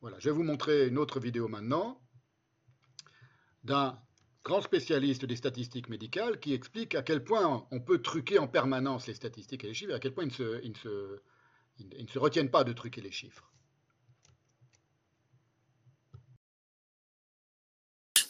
Voilà, 0.00 0.18
je 0.18 0.28
vais 0.28 0.34
vous 0.34 0.42
montrer 0.42 0.88
une 0.88 0.98
autre 0.98 1.20
vidéo 1.20 1.46
maintenant 1.46 2.00
d'un 3.64 3.98
grand 4.44 4.60
spécialiste 4.60 5.24
des 5.24 5.36
statistiques 5.36 5.88
médicales 5.88 6.40
qui 6.40 6.52
explique 6.52 6.94
à 6.94 7.02
quel 7.02 7.22
point 7.22 7.66
on 7.70 7.80
peut 7.80 8.02
truquer 8.02 8.38
en 8.38 8.48
permanence 8.48 9.06
les 9.06 9.14
statistiques 9.14 9.64
et 9.64 9.68
les 9.68 9.74
chiffres 9.74 9.92
et 9.92 9.96
à 9.96 10.00
quel 10.00 10.14
point 10.14 10.26
ils 10.26 10.72
ne 10.72 12.06
se 12.08 12.18
retiennent 12.18 12.50
pas 12.50 12.64
de 12.64 12.72
truquer 12.72 13.00
les 13.00 13.12
chiffres. 13.12 13.51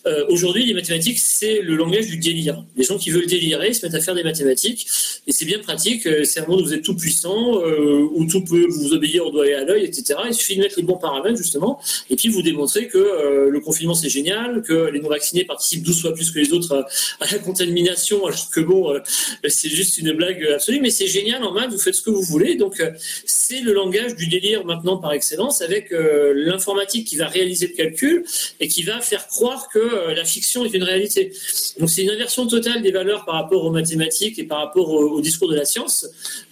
Euh, 0.07 0.25
aujourd'hui, 0.29 0.67
les 0.67 0.75
mathématiques, 0.75 1.19
c'est 1.19 1.61
le 1.61 1.77
langage 1.77 2.07
du 2.07 2.17
délire. 2.17 2.65
Les 2.77 2.83
gens 2.83 2.99
qui 2.99 3.11
veulent 3.11 3.27
délirer 3.27 3.73
se 3.73 3.87
mettent 3.87 3.95
à 3.95 4.01
faire 4.01 4.15
des 4.15 4.25
mathématiques. 4.25 4.87
Et 5.27 5.33
c'est 5.33 5.45
bien 5.45 5.61
pratique. 5.61 6.07
Euh, 6.07 6.25
c'est 6.25 6.41
un 6.41 6.47
monde 6.47 6.61
où 6.63 6.65
vous 6.65 6.75
êtes 6.75 6.83
tout 6.83 6.97
puissant, 6.97 7.61
euh, 7.61 8.09
où 8.13 8.27
tout 8.27 8.43
peut 8.43 8.67
vous 8.69 8.93
obéir 8.93 9.27
au 9.27 9.31
doigt 9.31 9.47
et 9.47 9.55
à 9.55 9.65
l'œil, 9.65 9.85
etc. 9.85 10.19
Il 10.27 10.35
suffit 10.35 10.57
de 10.57 10.63
mettre 10.63 10.77
les 10.77 10.83
bons 10.83 10.97
paramètres, 10.97 11.37
justement. 11.37 11.81
Et 12.11 12.17
puis, 12.17 12.29
vous 12.29 12.43
démontrez 12.43 12.89
que 12.89 13.49
le 13.49 13.61
confinement, 13.61 13.95
c'est 13.95 14.09
génial, 14.09 14.63
que 14.63 14.91
les 14.91 15.01
non-vaccinés 15.01 15.45
participent 15.45 15.83
12 15.83 16.03
fois 16.03 16.15
plus 16.15 16.31
que 16.31 16.39
les 16.39 16.53
autres 16.53 16.85
à, 17.21 17.27
la 17.31 17.39
contamination, 17.39 18.27
alors 18.27 18.51
que 18.51 18.61
bon, 18.61 18.99
c'est 19.47 19.69
juste 19.69 19.99
une 19.99 20.13
blague 20.13 20.45
absolue. 20.55 20.81
Mais 20.81 20.91
c'est 20.91 21.07
génial, 21.07 21.43
en 21.45 21.53
maths, 21.53 21.71
vous 21.71 21.79
faites 21.79 21.95
ce 21.95 22.03
que 22.03 22.11
vous 22.11 22.23
voulez. 22.23 22.57
Donc, 22.57 22.83
c'est 23.25 23.61
le 23.61 23.73
langage 23.73 24.17
du 24.17 24.27
délire 24.27 24.65
maintenant 24.65 24.97
par 24.97 25.13
excellence, 25.13 25.63
avec 25.63 25.91
l'informatique 25.91 27.07
qui 27.07 27.17
va 27.17 27.27
réaliser 27.27 27.69
le 27.69 27.75
calcul 27.75 28.25
et 28.61 28.69
qui 28.69 28.83
va 28.83 29.01
faire 29.01 29.29
croire 29.29 29.69
que 29.69 29.92
euh, 29.93 30.15
la 30.15 30.25
fiction 30.25 30.65
est 30.65 30.75
une 30.75 30.83
réalité. 30.83 31.33
Donc 31.79 31.91
c'est 31.91 32.03
une 32.03 32.11
inversion 32.11 32.47
totale 32.47 32.83
des 32.83 32.91
valeurs 32.91 33.25
par 33.25 33.35
rapport 33.35 33.65
aux 33.65 33.71
mathématiques 33.71 34.39
et 34.39 34.45
par 34.45 34.59
rapport 34.59 34.91
au, 34.91 35.21
discours 35.21 35.49
de 35.49 35.57
la 35.57 35.65
science. 35.65 36.07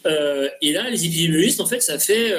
Euh, 0.07 0.49
et 0.63 0.73
là, 0.73 0.89
les 0.91 1.05
épidémiologistes, 1.05 1.61
en 1.61 1.67
fait, 1.67 1.81
ça 1.81 1.99
fait 1.99 2.33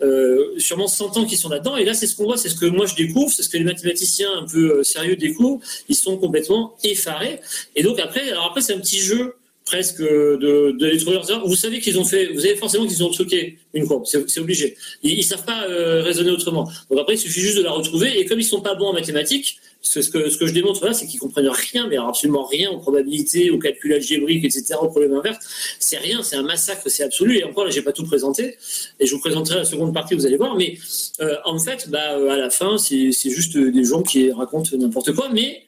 euh, 0.00 0.58
sûrement 0.58 0.88
100 0.88 1.16
ans 1.16 1.24
qu'ils 1.24 1.38
sont 1.38 1.48
là-dedans. 1.48 1.76
Et 1.76 1.84
là, 1.84 1.94
c'est 1.94 2.06
ce 2.06 2.16
qu'on 2.16 2.24
voit, 2.24 2.36
c'est 2.36 2.48
ce 2.48 2.56
que 2.56 2.66
moi 2.66 2.86
je 2.86 2.94
découvre, 2.94 3.32
c'est 3.32 3.42
ce 3.42 3.48
que 3.48 3.58
les 3.58 3.64
mathématiciens 3.64 4.30
un 4.36 4.46
peu 4.46 4.82
sérieux 4.82 5.16
découvrent. 5.16 5.60
Ils 5.88 5.96
sont 5.96 6.16
complètement 6.18 6.76
effarés. 6.84 7.40
Et 7.76 7.82
donc 7.82 7.98
après, 8.00 8.30
alors 8.30 8.46
après, 8.46 8.60
c'est 8.60 8.74
un 8.74 8.80
petit 8.80 9.00
jeu 9.00 9.34
presque 9.68 10.00
de, 10.00 10.72
de 10.72 11.46
Vous 11.46 11.56
savez 11.56 11.80
qu'ils 11.80 11.98
ont 11.98 12.04
fait, 12.04 12.26
vous 12.32 12.40
savez 12.40 12.56
forcément 12.56 12.86
qu'ils 12.86 13.04
ont 13.04 13.10
truqué 13.10 13.58
une 13.74 13.86
courbe, 13.86 14.04
c'est 14.06 14.40
obligé. 14.40 14.76
Ils, 15.02 15.18
ne 15.18 15.22
savent 15.22 15.44
pas 15.44 15.66
raisonner 16.02 16.30
autrement. 16.30 16.64
Donc 16.90 16.98
après, 16.98 17.14
il 17.14 17.18
suffit 17.18 17.40
juste 17.40 17.58
de 17.58 17.62
la 17.62 17.72
retrouver. 17.72 18.18
Et 18.18 18.24
comme 18.24 18.40
ils 18.40 18.44
sont 18.44 18.62
pas 18.62 18.74
bons 18.74 18.86
en 18.86 18.92
mathématiques, 18.94 19.58
ce, 19.80 20.00
que, 20.10 20.28
ce 20.28 20.38
que 20.38 20.46
je 20.46 20.52
démontre 20.52 20.84
là, 20.84 20.92
c'est 20.92 21.06
qu'ils 21.06 21.20
comprennent 21.20 21.48
rien, 21.48 21.86
mais 21.86 21.96
absolument 21.96 22.44
rien 22.44 22.70
aux 22.70 22.78
probabilités, 22.78 23.50
aux 23.50 23.58
calculs 23.58 23.92
algébriques, 23.92 24.44
etc., 24.44 24.74
aux 24.80 24.88
problèmes 24.88 25.14
inverses. 25.14 25.38
C'est 25.78 25.98
rien, 25.98 26.22
c'est 26.22 26.36
un 26.36 26.42
massacre, 26.42 26.82
c'est 26.86 27.04
absolu. 27.04 27.38
Et 27.38 27.44
encore, 27.44 27.64
là, 27.64 27.70
j'ai 27.70 27.82
pas 27.82 27.92
tout 27.92 28.04
présenté. 28.04 28.56
Et 28.98 29.06
je 29.06 29.14
vous 29.14 29.20
présenterai 29.20 29.56
la 29.56 29.64
seconde 29.64 29.94
partie, 29.94 30.14
vous 30.14 30.26
allez 30.26 30.36
voir. 30.36 30.56
Mais 30.56 30.78
euh, 31.20 31.36
en 31.44 31.58
fait, 31.58 31.88
bah, 31.90 32.16
euh, 32.16 32.30
à 32.30 32.36
la 32.36 32.50
fin, 32.50 32.78
c'est 32.78 33.12
juste 33.12 33.56
des 33.56 33.84
gens 33.84 34.02
qui 34.02 34.32
racontent 34.32 34.76
n'importe 34.76 35.12
quoi. 35.12 35.28
Mais, 35.32 35.66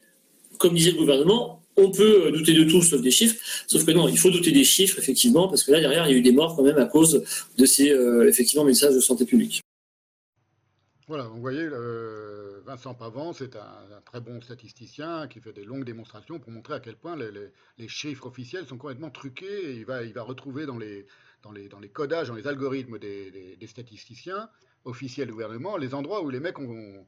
comme 0.58 0.74
disait 0.74 0.92
le 0.92 0.98
gouvernement, 0.98 1.59
on 1.80 1.90
peut 1.90 2.30
douter 2.32 2.54
de 2.54 2.64
tout 2.64 2.82
sauf 2.82 3.00
des 3.00 3.10
chiffres. 3.10 3.36
Sauf 3.66 3.84
que 3.84 3.90
non, 3.90 4.08
il 4.08 4.18
faut 4.18 4.30
douter 4.30 4.52
des 4.52 4.64
chiffres, 4.64 4.98
effectivement, 4.98 5.48
parce 5.48 5.64
que 5.64 5.72
là, 5.72 5.80
derrière, 5.80 6.06
il 6.06 6.12
y 6.12 6.14
a 6.14 6.18
eu 6.18 6.22
des 6.22 6.32
morts 6.32 6.56
quand 6.56 6.62
même 6.62 6.78
à 6.78 6.86
cause 6.86 7.24
de 7.56 7.66
ces, 7.66 7.90
euh, 7.90 8.28
effectivement, 8.28 8.64
messages 8.64 8.94
de 8.94 9.00
santé 9.00 9.24
publique. 9.24 9.60
Voilà, 11.08 11.24
vous 11.24 11.40
voyez, 11.40 11.68
Vincent 12.64 12.94
Pavant, 12.94 13.32
c'est 13.32 13.56
un, 13.56 14.00
très 14.04 14.20
bon 14.20 14.40
statisticien 14.40 15.26
qui 15.26 15.40
fait 15.40 15.52
des 15.52 15.64
longues 15.64 15.84
démonstrations 15.84 16.38
pour 16.38 16.52
montrer 16.52 16.74
à 16.74 16.80
quel 16.80 16.94
point 16.94 17.16
les, 17.16 17.88
chiffres 17.88 18.26
officiels 18.26 18.66
sont 18.66 18.78
complètement 18.78 19.10
truqués. 19.10 19.74
Il, 19.74 19.84
va, 19.84 20.22
retrouver 20.22 20.66
dans 20.66 20.78
les, 20.78 21.06
codages, 21.92 22.28
dans 22.28 22.36
les 22.36 22.46
algorithmes 22.46 23.00
des, 23.00 23.58
statisticiens 23.66 24.48
officiels 24.84 25.26
du 25.26 25.32
gouvernement, 25.32 25.76
les 25.76 25.94
endroits 25.94 26.22
où 26.22 26.30
les 26.30 26.38
mecs 26.38 26.60
ont 26.60 27.04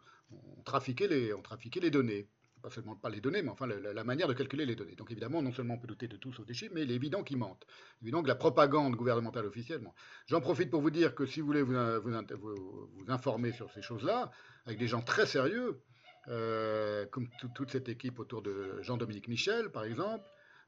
trafiqué 0.65 1.07
les 1.07 1.91
données. 1.91 2.26
Pas 2.62 2.70
seulement 2.70 2.94
pas 2.94 3.10
les 3.10 3.20
données, 3.20 3.42
mais 3.42 3.50
enfin 3.50 3.66
la, 3.66 3.92
la, 3.92 4.05
manière 4.05 4.28
de 4.28 4.34
calculer 4.34 4.65
les 4.65 4.76
données. 4.76 4.94
Donc 4.94 5.10
évidemment, 5.10 5.42
non 5.42 5.52
seulement 5.52 5.74
on 5.74 5.78
peut 5.78 5.89
douter 5.89 6.08
de 6.08 6.16
tout 6.16 6.32
sauf 6.32 6.47
des 6.47 6.55
chiffres, 6.55 6.73
mais 6.74 6.82
il 6.82 6.91
est 6.91 6.94
évident 6.94 7.23
qu'ils 7.23 7.36
mentent. 7.36 7.66
Évident 8.02 8.23
que 8.23 8.28
la 8.28 8.34
propagande 8.34 8.94
gouvernementale 8.94 9.47
officiellement. 9.47 9.94
J'en 10.26 10.41
profite 10.41 10.70
pour 10.70 10.81
vous 10.81 10.91
dire 10.91 11.15
que 11.15 11.26
si 11.26 11.41
vous 11.41 11.47
voulez 11.47 11.62
vous, 11.62 11.74
vous, 11.74 12.89
vous 12.94 13.05
informer 13.08 13.52
sur 13.52 13.70
ces 13.73 13.82
choses-là, 13.82 14.31
avec 14.66 14.78
des 14.78 14.89
gens 14.89 15.02
très 15.02 15.26
sérieux, 15.26 15.81
euh, 16.28 17.05
comme 17.07 17.28
toute 17.55 17.73
cette 17.73 17.89
équipe 17.89 18.18
autour 18.20 18.42
de 18.42 18.81
Jean-Dominique 18.81 19.28
Michel, 19.28 19.70
par 19.70 19.84
exemple, 19.84 20.24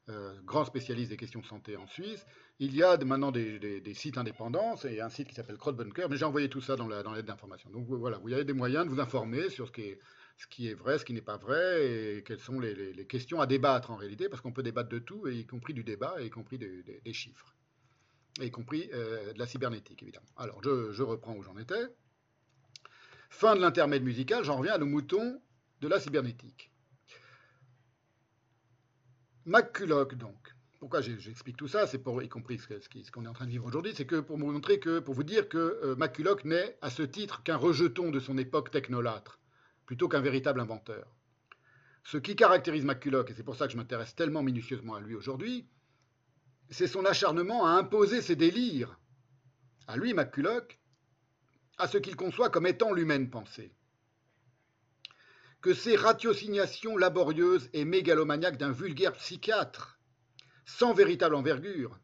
euh, 0.09 0.33
grand 0.45 0.65
spécialiste 0.65 1.09
des 1.09 1.17
questions 1.17 1.39
de 1.39 1.45
santé 1.47 1.77
en 1.77 1.87
Suisse. 1.87 2.25
Il 2.59 2.75
y 2.75 2.83
a 2.83 2.95
maintenant 2.97 3.31
des, 3.31 3.57
des, 3.59 3.93
sites 3.93 4.17
indépendants, 4.17 4.75
et 4.83 5.01
un 5.01 5.09
site 5.09 5.29
qui 5.29 5.33
s'appelle 5.33 5.57
Crowdbunker, 5.57 6.09
mais 6.09 6.17
j'ai 6.17 6.25
envoyé 6.25 6.49
tout 6.49 6.61
ça 6.61 6.75
dans 6.75 6.87
l'aide 6.87 7.03
dans 7.03 7.19
d'information. 7.19 7.69
Donc 7.71 7.87
voilà, 7.87 8.17
vous 8.19 8.31
avez 8.31 8.43
des 8.43 8.53
moyens 8.53 8.85
de 8.85 8.91
vous 8.91 8.99
informer 8.99 9.49
sur 9.49 9.67
ce 9.67 9.71
qui 9.71 9.81
est, 9.81 9.99
ce 10.37 10.47
qui 10.47 10.67
est 10.67 10.73
vrai, 10.73 10.99
ce 10.99 11.05
qui 11.05 11.13
n'est 11.13 11.21
pas 11.21 11.37
vrai, 11.37 12.17
et 12.17 12.23
quelles 12.23 12.39
sont 12.39 12.59
les, 12.59 13.05
questions 13.07 13.39
à 13.39 13.47
débattre 13.47 13.91
en 13.91 13.95
réalité, 13.95 14.27
parce 14.29 14.41
qu'on 14.41 14.51
peut 14.51 14.63
débattre 14.63 14.89
de 14.89 14.99
tout, 14.99 15.27
y 15.27 15.45
compris 15.45 15.73
du 15.73 15.83
débat, 15.83 16.21
y 16.21 16.29
compris 16.29 16.57
des, 16.57 17.13
chiffres, 17.13 17.55
y 18.41 18.51
compris 18.51 18.89
euh, 18.93 19.33
de 19.33 19.39
la 19.39 19.47
cybernétique, 19.47 20.03
évidemment. 20.03 20.27
Alors, 20.35 20.61
je, 20.63 21.03
reprends 21.03 21.35
où 21.35 21.43
j'en 21.43 21.57
étais. 21.57 21.85
Fin 23.29 23.55
de 23.55 23.61
l'intermède 23.61 24.03
musical, 24.03 24.43
j'en 24.43 24.57
reviens 24.57 24.73
à 24.73 24.77
nos 24.77 24.85
moutons 24.85 25.41
de 25.81 25.87
la 25.87 25.99
cybernétique. 25.99 26.71
McCulloch, 29.45 30.15
donc. 30.15 30.53
Pourquoi 30.79 31.01
j'explique 31.01 31.57
tout 31.57 31.67
ça? 31.67 31.85
Y 31.85 32.29
compris 32.29 32.59
ce 32.59 33.11
qu'on 33.11 33.25
est 33.25 33.27
en 33.27 33.33
train 33.33 33.45
de 33.45 33.51
vivre 33.51 33.65
aujourd'hui, 33.65 33.93
c'est 33.95 34.05
que 34.05 34.19
pour 34.19 34.37
vous 34.37 34.51
montrer 34.51 34.79
que, 34.79 34.99
pour 34.99 35.15
vous 35.15 35.23
dire 35.23 35.49
que 35.49 35.57
euh, 35.57 35.95
McCulloch 35.95 36.43
n'est 36.43 36.77
à 36.81 36.89
ce 36.89 37.01
titre 37.01 37.41
qu'un 37.43 37.55
rejeton 37.55 38.11
de 38.11 38.19
son 38.19 38.37
époque 38.37 38.69
technolâtre, 38.69 39.39
plutôt 39.85 40.07
qu'un 40.07 40.21
véritable 40.21 40.59
inventeur. 40.59 41.15
Ce 42.03 42.17
qui 42.17 42.35
caractérise 42.35 42.85
McCulloch, 42.85 43.29
et 43.29 43.33
c'est 43.33 43.43
pour 43.43 43.55
ça 43.55 43.67
que 43.67 43.73
je 43.73 43.77
m'intéresse 43.77 44.15
tellement 44.15 44.43
minutieusement 44.43 44.95
à 44.95 44.99
lui 44.99 45.15
aujourd'hui, 45.15 45.67
c'est 46.69 46.87
son 46.87 47.05
acharnement 47.05 47.65
à 47.65 47.71
imposer 47.71 48.21
ses 48.21 48.35
délires, 48.35 48.99
à 49.87 49.97
lui, 49.97 50.13
McCulloch, 50.13 50.79
à 51.77 51.87
ce 51.87 51.97
qu'il 51.97 52.15
conçoit 52.15 52.49
comme 52.49 52.67
étant 52.67 52.93
l'humaine 52.93 53.29
pensée 53.29 53.75
que 55.65 55.73
ces 55.73 55.95
ratiosignations 55.95 56.95
laborieuses 56.95 57.71
et 57.73 57.85
mégalomaniaques 57.85 58.59
d'un 58.59 58.71
vulgaire 58.71 59.13
psychiatre, 59.13 59.97
sans 60.67 60.93
véritable 60.93 61.33
envergure, 61.33 61.97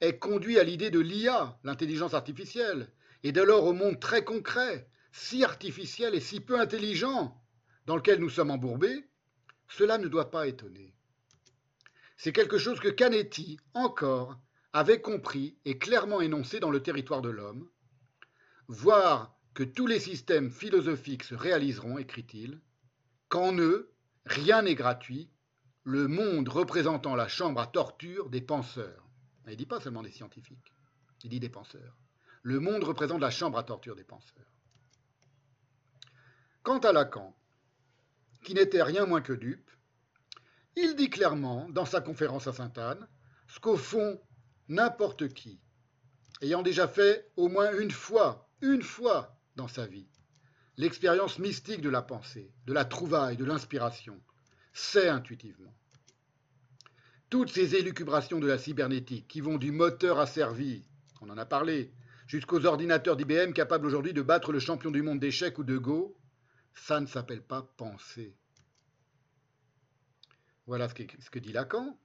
aient 0.00 0.18
conduit 0.18 0.58
à 0.58 0.64
l'idée 0.64 0.90
de 0.90 0.98
l'IA, 0.98 1.58
l'intelligence 1.62 2.14
artificielle, 2.14 2.90
et 3.22 3.30
dès 3.30 3.44
lors 3.44 3.66
au 3.66 3.74
monde 3.74 4.00
très 4.00 4.24
concret, 4.24 4.88
si 5.12 5.44
artificiel 5.44 6.14
et 6.14 6.20
si 6.20 6.40
peu 6.40 6.58
intelligent, 6.58 7.38
dans 7.86 7.96
lequel 7.96 8.18
nous 8.18 8.30
sommes 8.30 8.50
embourbés, 8.50 9.08
cela 9.68 9.98
ne 9.98 10.08
doit 10.08 10.30
pas 10.30 10.48
étonner. 10.48 10.94
C'est 12.16 12.32
quelque 12.32 12.58
chose 12.58 12.80
que 12.80 12.88
Canetti, 12.88 13.58
encore, 13.74 14.38
avait 14.72 15.00
compris 15.00 15.56
et 15.64 15.78
clairement 15.78 16.20
énoncé 16.20 16.60
dans 16.60 16.70
le 16.70 16.82
territoire 16.82 17.20
de 17.20 17.28
l'homme, 17.28 17.68
voir 18.68 19.36
que 19.54 19.62
tous 19.62 19.86
les 19.86 20.00
systèmes 20.00 20.50
philosophiques 20.50 21.24
se 21.24 21.34
réaliseront, 21.34 21.98
écrit-il, 21.98 22.60
Qu'en 23.28 23.56
eux, 23.58 23.92
rien 24.24 24.62
n'est 24.62 24.74
gratuit, 24.74 25.30
le 25.84 26.06
monde 26.06 26.48
représentant 26.48 27.16
la 27.16 27.28
chambre 27.28 27.60
à 27.60 27.66
torture 27.66 28.30
des 28.30 28.40
penseurs. 28.40 29.08
Il 29.46 29.50
ne 29.50 29.56
dit 29.56 29.66
pas 29.66 29.80
seulement 29.80 30.02
des 30.02 30.10
scientifiques, 30.10 30.72
il 31.24 31.30
dit 31.30 31.40
des 31.40 31.48
penseurs. 31.48 31.98
Le 32.42 32.60
monde 32.60 32.84
représente 32.84 33.20
la 33.20 33.30
chambre 33.30 33.58
à 33.58 33.64
torture 33.64 33.96
des 33.96 34.04
penseurs. 34.04 34.52
Quant 36.62 36.78
à 36.78 36.92
Lacan, 36.92 37.34
qui 38.44 38.54
n'était 38.54 38.82
rien 38.82 39.04
moins 39.04 39.20
que 39.20 39.32
dupe, 39.32 39.70
il 40.76 40.94
dit 40.94 41.10
clairement, 41.10 41.68
dans 41.70 41.84
sa 41.84 42.00
conférence 42.00 42.46
à 42.46 42.52
Sainte-Anne, 42.52 43.08
ce 43.48 43.58
qu'au 43.58 43.76
fond, 43.76 44.20
n'importe 44.68 45.28
qui, 45.34 45.60
ayant 46.40 46.62
déjà 46.62 46.86
fait 46.86 47.30
au 47.36 47.48
moins 47.48 47.76
une 47.76 47.90
fois, 47.90 48.48
une 48.60 48.82
fois 48.82 49.36
dans 49.56 49.66
sa 49.66 49.86
vie, 49.86 50.06
l'expérience 50.76 51.40
mystique 51.40 51.80
de 51.80 51.90
la 51.90 52.00
pensée, 52.00 52.52
de 52.66 52.72
la 52.72 52.84
trouvaille, 52.84 53.36
de 53.36 53.44
l'inspiration, 53.44 54.20
sait 54.72 55.08
intuitivement. 55.08 55.74
Toutes 57.28 57.50
ces 57.50 57.74
élucubrations 57.74 58.38
de 58.38 58.46
la 58.46 58.58
cybernétique 58.58 59.26
qui 59.26 59.40
vont 59.40 59.58
du 59.58 59.72
moteur 59.72 60.20
asservi, 60.20 60.84
on 61.20 61.28
en 61.28 61.38
a 61.38 61.44
parlé, 61.44 61.92
jusqu'aux 62.28 62.66
ordinateurs 62.66 63.16
d'IBM 63.16 63.52
capables 63.52 63.86
aujourd'hui 63.86 64.12
de 64.12 64.22
battre 64.22 64.52
le 64.52 64.60
champion 64.60 64.92
du 64.92 65.02
monde 65.02 65.18
d'échecs 65.18 65.58
ou 65.58 65.64
de 65.64 65.76
Go, 65.76 66.16
ça 66.74 67.00
ne 67.00 67.06
s'appelle 67.06 67.42
pas 67.42 67.62
penser. 67.76 68.34
Voilà 70.66 70.88
ce 70.88 70.94
que, 70.94 71.38
dit 71.38 71.52
Lacan. 71.52 71.98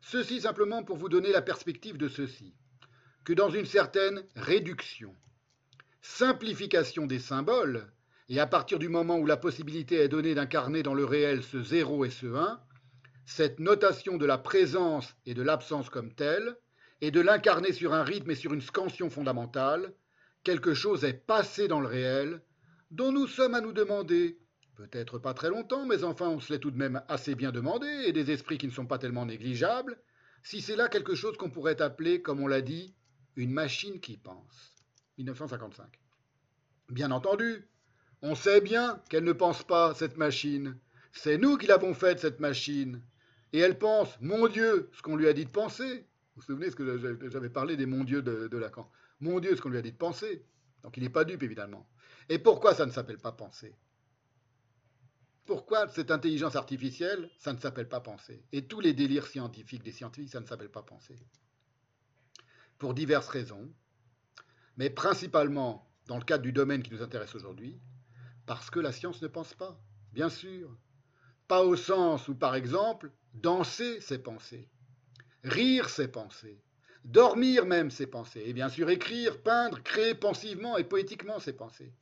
Ceci 0.00 0.40
simplement 0.40 0.84
pour 0.84 0.96
vous 0.96 1.08
donner 1.08 1.32
la 1.32 1.42
perspective 1.42 1.96
de 1.96 2.08
ceci, 2.08 2.54
que 3.24 3.32
dans 3.32 3.50
une 3.50 3.66
certaine 3.66 4.24
réduction, 4.36 5.14
simplification 6.00 7.06
des 7.06 7.18
symboles, 7.18 7.90
et 8.28 8.40
à 8.40 8.46
partir 8.46 8.78
du 8.78 8.88
moment 8.88 9.18
où 9.18 9.26
la 9.26 9.36
possibilité 9.36 9.96
est 9.96 10.08
donnée 10.08 10.34
d'incarner 10.34 10.82
dans 10.82 10.94
le 10.94 11.04
réel 11.04 11.42
ce 11.42 11.62
0 11.62 12.04
et 12.04 12.10
ce 12.10 12.26
1, 12.26 12.60
cette 13.24 13.58
notation 13.58 14.16
de 14.16 14.26
la 14.26 14.38
présence 14.38 15.14
et 15.26 15.34
de 15.34 15.42
l'absence 15.42 15.90
comme 15.90 16.14
telle, 16.14 16.56
et 17.00 17.10
de 17.10 17.20
l'incarner 17.20 17.72
sur 17.72 17.94
un 17.94 18.04
rythme 18.04 18.30
et 18.30 18.34
sur 18.34 18.52
une 18.52 18.60
scansion 18.60 19.10
fondamentale, 19.10 19.92
quelque 20.44 20.74
chose 20.74 21.04
est 21.04 21.26
passé 21.26 21.68
dans 21.68 21.80
le 21.80 21.86
réel, 21.86 22.42
dont 22.90 23.12
nous 23.12 23.26
sommes 23.26 23.54
à 23.54 23.60
nous 23.60 23.72
demander, 23.72 24.38
peut-être 24.76 25.18
pas 25.18 25.34
très 25.34 25.50
longtemps, 25.50 25.86
mais 25.86 26.04
enfin 26.04 26.28
on 26.28 26.40
se 26.40 26.52
l'est 26.52 26.58
tout 26.58 26.70
de 26.70 26.78
même 26.78 27.02
assez 27.08 27.34
bien 27.34 27.52
demandé, 27.52 27.86
et 28.06 28.12
des 28.12 28.30
esprits 28.30 28.58
qui 28.58 28.66
ne 28.66 28.72
sont 28.72 28.86
pas 28.86 28.98
tellement 28.98 29.26
négligeables, 29.26 29.98
si 30.42 30.60
c'est 30.60 30.76
là 30.76 30.88
quelque 30.88 31.14
chose 31.14 31.36
qu'on 31.36 31.50
pourrait 31.50 31.82
appeler, 31.82 32.22
comme 32.22 32.40
on 32.40 32.46
l'a 32.46 32.62
dit, 32.62 32.94
une 33.36 33.52
machine 33.52 34.00
qui 34.00 34.16
pense. 34.16 34.74
1955. 35.18 35.86
Bien 36.90 37.10
entendu, 37.10 37.68
on 38.22 38.34
sait 38.34 38.60
bien 38.60 39.02
qu'elle 39.10 39.24
ne 39.24 39.32
pense 39.32 39.62
pas, 39.62 39.94
cette 39.94 40.16
machine. 40.16 40.78
C'est 41.12 41.38
nous 41.38 41.56
qui 41.56 41.66
l'avons 41.66 41.94
faite, 41.94 42.20
cette 42.20 42.40
machine. 42.40 43.02
Et 43.52 43.58
elle 43.58 43.78
pense, 43.78 44.08
mon 44.20 44.48
Dieu, 44.48 44.90
ce 44.92 45.02
qu'on 45.02 45.16
lui 45.16 45.28
a 45.28 45.32
dit 45.32 45.44
de 45.44 45.50
penser. 45.50 46.06
Vous 46.34 46.40
vous 46.40 46.42
souvenez 46.42 46.70
ce 46.70 46.76
que 46.76 47.28
j'avais 47.30 47.48
parlé 47.48 47.76
des 47.76 47.86
mon 47.86 48.04
Dieu 48.04 48.22
de, 48.22 48.48
de, 48.48 48.58
Lacan 48.58 48.90
Mon 49.20 49.40
Dieu, 49.40 49.56
ce 49.56 49.60
qu'on 49.60 49.70
lui 49.70 49.78
a 49.78 49.82
dit 49.82 49.92
de 49.92 49.96
penser. 49.96 50.44
Donc 50.82 50.96
il 50.96 51.02
n'est 51.02 51.08
pas 51.08 51.24
dupe, 51.24 51.42
évidemment. 51.42 51.88
Et 52.28 52.38
pourquoi 52.38 52.74
ça 52.74 52.86
ne 52.86 52.90
s'appelle 52.90 53.18
pas 53.18 53.32
penser 53.32 53.74
Pourquoi 55.46 55.88
cette 55.88 56.10
intelligence 56.10 56.56
artificielle, 56.56 57.30
ça 57.38 57.52
ne 57.52 57.58
s'appelle 57.58 57.88
pas 57.88 58.00
penser 58.00 58.44
Et 58.52 58.66
tous 58.66 58.80
les 58.80 58.92
délires 58.92 59.26
scientifiques 59.26 59.82
des 59.82 59.92
scientifiques, 59.92 60.32
ça 60.32 60.40
ne 60.40 60.46
s'appelle 60.46 60.70
pas 60.70 60.82
penser 60.82 61.16
Pour 62.78 62.94
diverses 62.94 63.28
raisons, 63.28 63.72
mais 64.76 64.90
principalement 64.90 65.88
dans 66.06 66.18
le 66.18 66.24
cadre 66.24 66.42
du 66.42 66.52
domaine 66.52 66.82
qui 66.82 66.92
nous 66.92 67.02
intéresse 67.02 67.34
aujourd'hui, 67.34 67.78
parce 68.46 68.70
que 68.70 68.80
la 68.80 68.92
science 68.92 69.20
ne 69.22 69.28
pense 69.28 69.54
pas, 69.54 69.78
bien 70.12 70.30
sûr. 70.30 70.74
Pas 71.48 71.62
au 71.62 71.76
sens 71.76 72.28
où, 72.28 72.34
par 72.34 72.54
exemple, 72.54 73.10
danser, 73.34 74.00
c'est 74.00 74.22
penser. 74.22 74.68
Rire, 75.44 75.88
c'est 75.88 76.08
penser. 76.08 76.62
Dormir 77.04 77.64
même, 77.66 77.90
c'est 77.90 78.06
penser. 78.06 78.42
Et 78.44 78.52
bien 78.52 78.68
sûr, 78.68 78.90
écrire, 78.90 79.42
peindre, 79.42 79.82
créer 79.82 80.14
pensivement 80.14 80.76
et 80.76 80.84
poétiquement, 80.84 81.38
c'est 81.40 81.54
penser. 81.54 81.92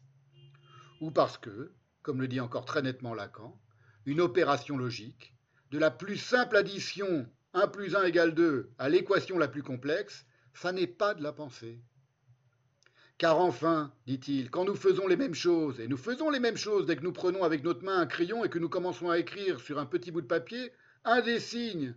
Ou 1.00 1.10
parce 1.10 1.38
que, 1.38 1.72
comme 2.02 2.20
le 2.20 2.28
dit 2.28 2.40
encore 2.40 2.64
très 2.64 2.82
nettement 2.82 3.14
Lacan, 3.14 3.58
une 4.06 4.20
opération 4.20 4.76
logique, 4.76 5.34
de 5.70 5.78
la 5.78 5.90
plus 5.90 6.16
simple 6.16 6.56
addition 6.56 7.28
1 7.54 7.68
plus 7.68 7.94
1 7.94 8.04
égale 8.04 8.34
2 8.34 8.70
à 8.78 8.88
l'équation 8.88 9.38
la 9.38 9.48
plus 9.48 9.62
complexe, 9.62 10.26
ça 10.54 10.72
n'est 10.72 10.86
pas 10.86 11.14
de 11.14 11.22
la 11.22 11.32
pensée. 11.32 11.80
Car 13.18 13.38
enfin, 13.38 13.92
dit-il, 14.06 14.50
quand 14.50 14.64
nous 14.64 14.76
faisons 14.76 15.06
les 15.06 15.16
mêmes 15.16 15.34
choses, 15.34 15.80
et 15.80 15.88
nous 15.88 15.96
faisons 15.96 16.30
les 16.30 16.40
mêmes 16.40 16.56
choses 16.56 16.86
dès 16.86 16.96
que 16.96 17.02
nous 17.02 17.12
prenons 17.12 17.44
avec 17.44 17.64
notre 17.64 17.82
main 17.82 17.98
un 17.98 18.06
crayon 18.06 18.44
et 18.44 18.50
que 18.50 18.58
nous 18.58 18.68
commençons 18.68 19.10
à 19.10 19.18
écrire 19.18 19.60
sur 19.60 19.78
un 19.78 19.86
petit 19.86 20.10
bout 20.10 20.20
de 20.20 20.26
papier 20.26 20.70
un 21.04 21.20
des 21.20 21.40
signes, 21.40 21.94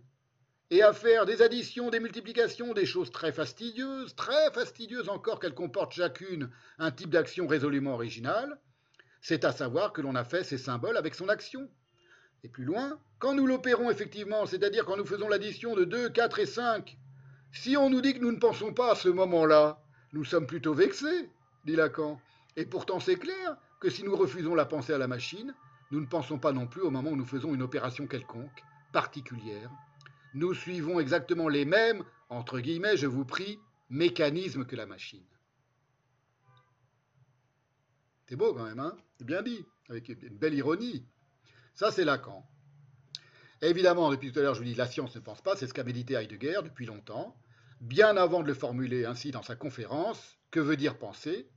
et 0.72 0.82
à 0.82 0.94
faire 0.94 1.26
des 1.26 1.42
additions, 1.42 1.90
des 1.90 2.00
multiplications, 2.00 2.74
des 2.74 2.86
choses 2.86 3.12
très 3.12 3.32
fastidieuses, 3.32 4.16
très 4.16 4.52
fastidieuses 4.54 5.10
encore 5.10 5.40
qu'elles 5.40 5.56
comportent 5.56 5.94
chacune 5.94 6.50
un 6.78 6.92
type 6.92 7.10
d'action 7.10 7.48
résolument 7.48 7.96
original, 7.96 8.60
c'est 9.22 9.44
à 9.44 9.52
savoir 9.52 9.94
que 9.94 10.02
l'on 10.02 10.16
a 10.16 10.24
fait 10.24 10.44
ces 10.44 10.58
symboles 10.58 10.98
avec 10.98 11.16
son 11.16 11.30
action. 11.30 11.70
Et 12.44 12.50
plus 12.50 12.64
loin, 12.64 13.00
quand 13.20 13.34
nous 13.34 13.46
l'opérons 13.46 13.90
effectivement, 13.90 14.46
c'est-à-dire 14.46 14.86
quand 14.86 14.98
nous 14.98 15.06
faisons 15.06 15.28
l'addition 15.28 15.76
de 15.76 15.84
2, 15.84 16.10
4 16.10 16.40
et 16.40 16.46
5, 16.46 16.98
si 17.52 17.76
on 17.76 17.90
nous 17.90 18.02
dit 18.02 18.14
que 18.14 18.20
nous 18.20 18.32
ne 18.32 18.40
pensons 18.40 18.74
pas 18.74 18.92
à 18.92 18.96
ce 18.96 19.10
moment-là, 19.10 19.82
nous 20.14 20.24
sommes 20.24 20.48
plutôt 20.48 20.74
vexés, 20.74 21.30
dit 21.66 21.76
Lacan. 21.76 22.20
Et 22.56 22.66
pourtant 22.66 23.00
c'est 23.00 23.18
clair 23.18 23.58
que 23.80 23.90
si 23.90 24.04
nous 24.04 24.16
refusons 24.16 24.56
la 24.56 24.66
pensée 24.66 24.94
à 24.94 24.98
la 24.98 25.08
machine, 25.08 25.54
nous 25.92 26.00
ne 26.00 26.06
pensons 26.06 26.38
pas 26.38 26.52
non 26.52 26.68
plus 26.68 26.82
au 26.82 26.92
moment 26.92 27.12
où 27.12 27.16
nous 27.16 27.26
faisons 27.26 27.54
une 27.54 27.62
opération 27.62 28.08
quelconque, 28.08 28.64
particulière. 28.94 29.70
Nous 30.34 30.54
suivons 30.54 31.00
exactement 31.00 31.50
les 31.50 31.66
mêmes, 31.66 32.04
entre 32.30 32.60
guillemets, 32.60 32.98
je 32.98 33.08
vous 33.08 33.26
prie, 33.26 33.60
mécanismes 33.90 34.66
que 34.66 34.76
la 34.76 34.86
machine. 34.86 35.26
C'est 38.28 38.36
beau 38.36 38.54
quand 38.54 38.66
même, 38.66 38.80
hein? 38.80 38.96
Bien 39.24 39.42
dit, 39.42 39.66
avec 39.90 40.10
une 40.10 40.38
belle 40.38 40.54
ironie. 40.54 41.06
Ça, 41.76 41.92
c'est 41.92 42.06
Lacan. 42.06 42.46
Évidemment, 43.62 44.10
depuis 44.12 44.32
tout 44.32 44.40
à 44.40 44.42
l'heure, 44.42 44.54
je 44.54 44.60
vous 44.60 44.66
dis 44.66 44.76
la 44.76 44.88
science 44.88 45.16
ne 45.16 45.20
pense 45.20 45.42
pas, 45.42 45.56
c'est 45.56 45.68
ce 45.68 45.74
qu'a 45.74 45.84
médité 45.84 46.14
Heidegger 46.14 46.60
depuis 46.64 46.86
longtemps, 46.86 47.36
bien 47.82 48.16
avant 48.16 48.42
de 48.42 48.48
le 48.48 48.54
formuler 48.54 49.06
ainsi 49.06 49.32
dans 49.32 49.44
sa 49.44 49.56
conférence 49.56 50.38
Que 50.52 50.60
veut 50.60 50.78
dire 50.78 50.98
penser 50.98 51.50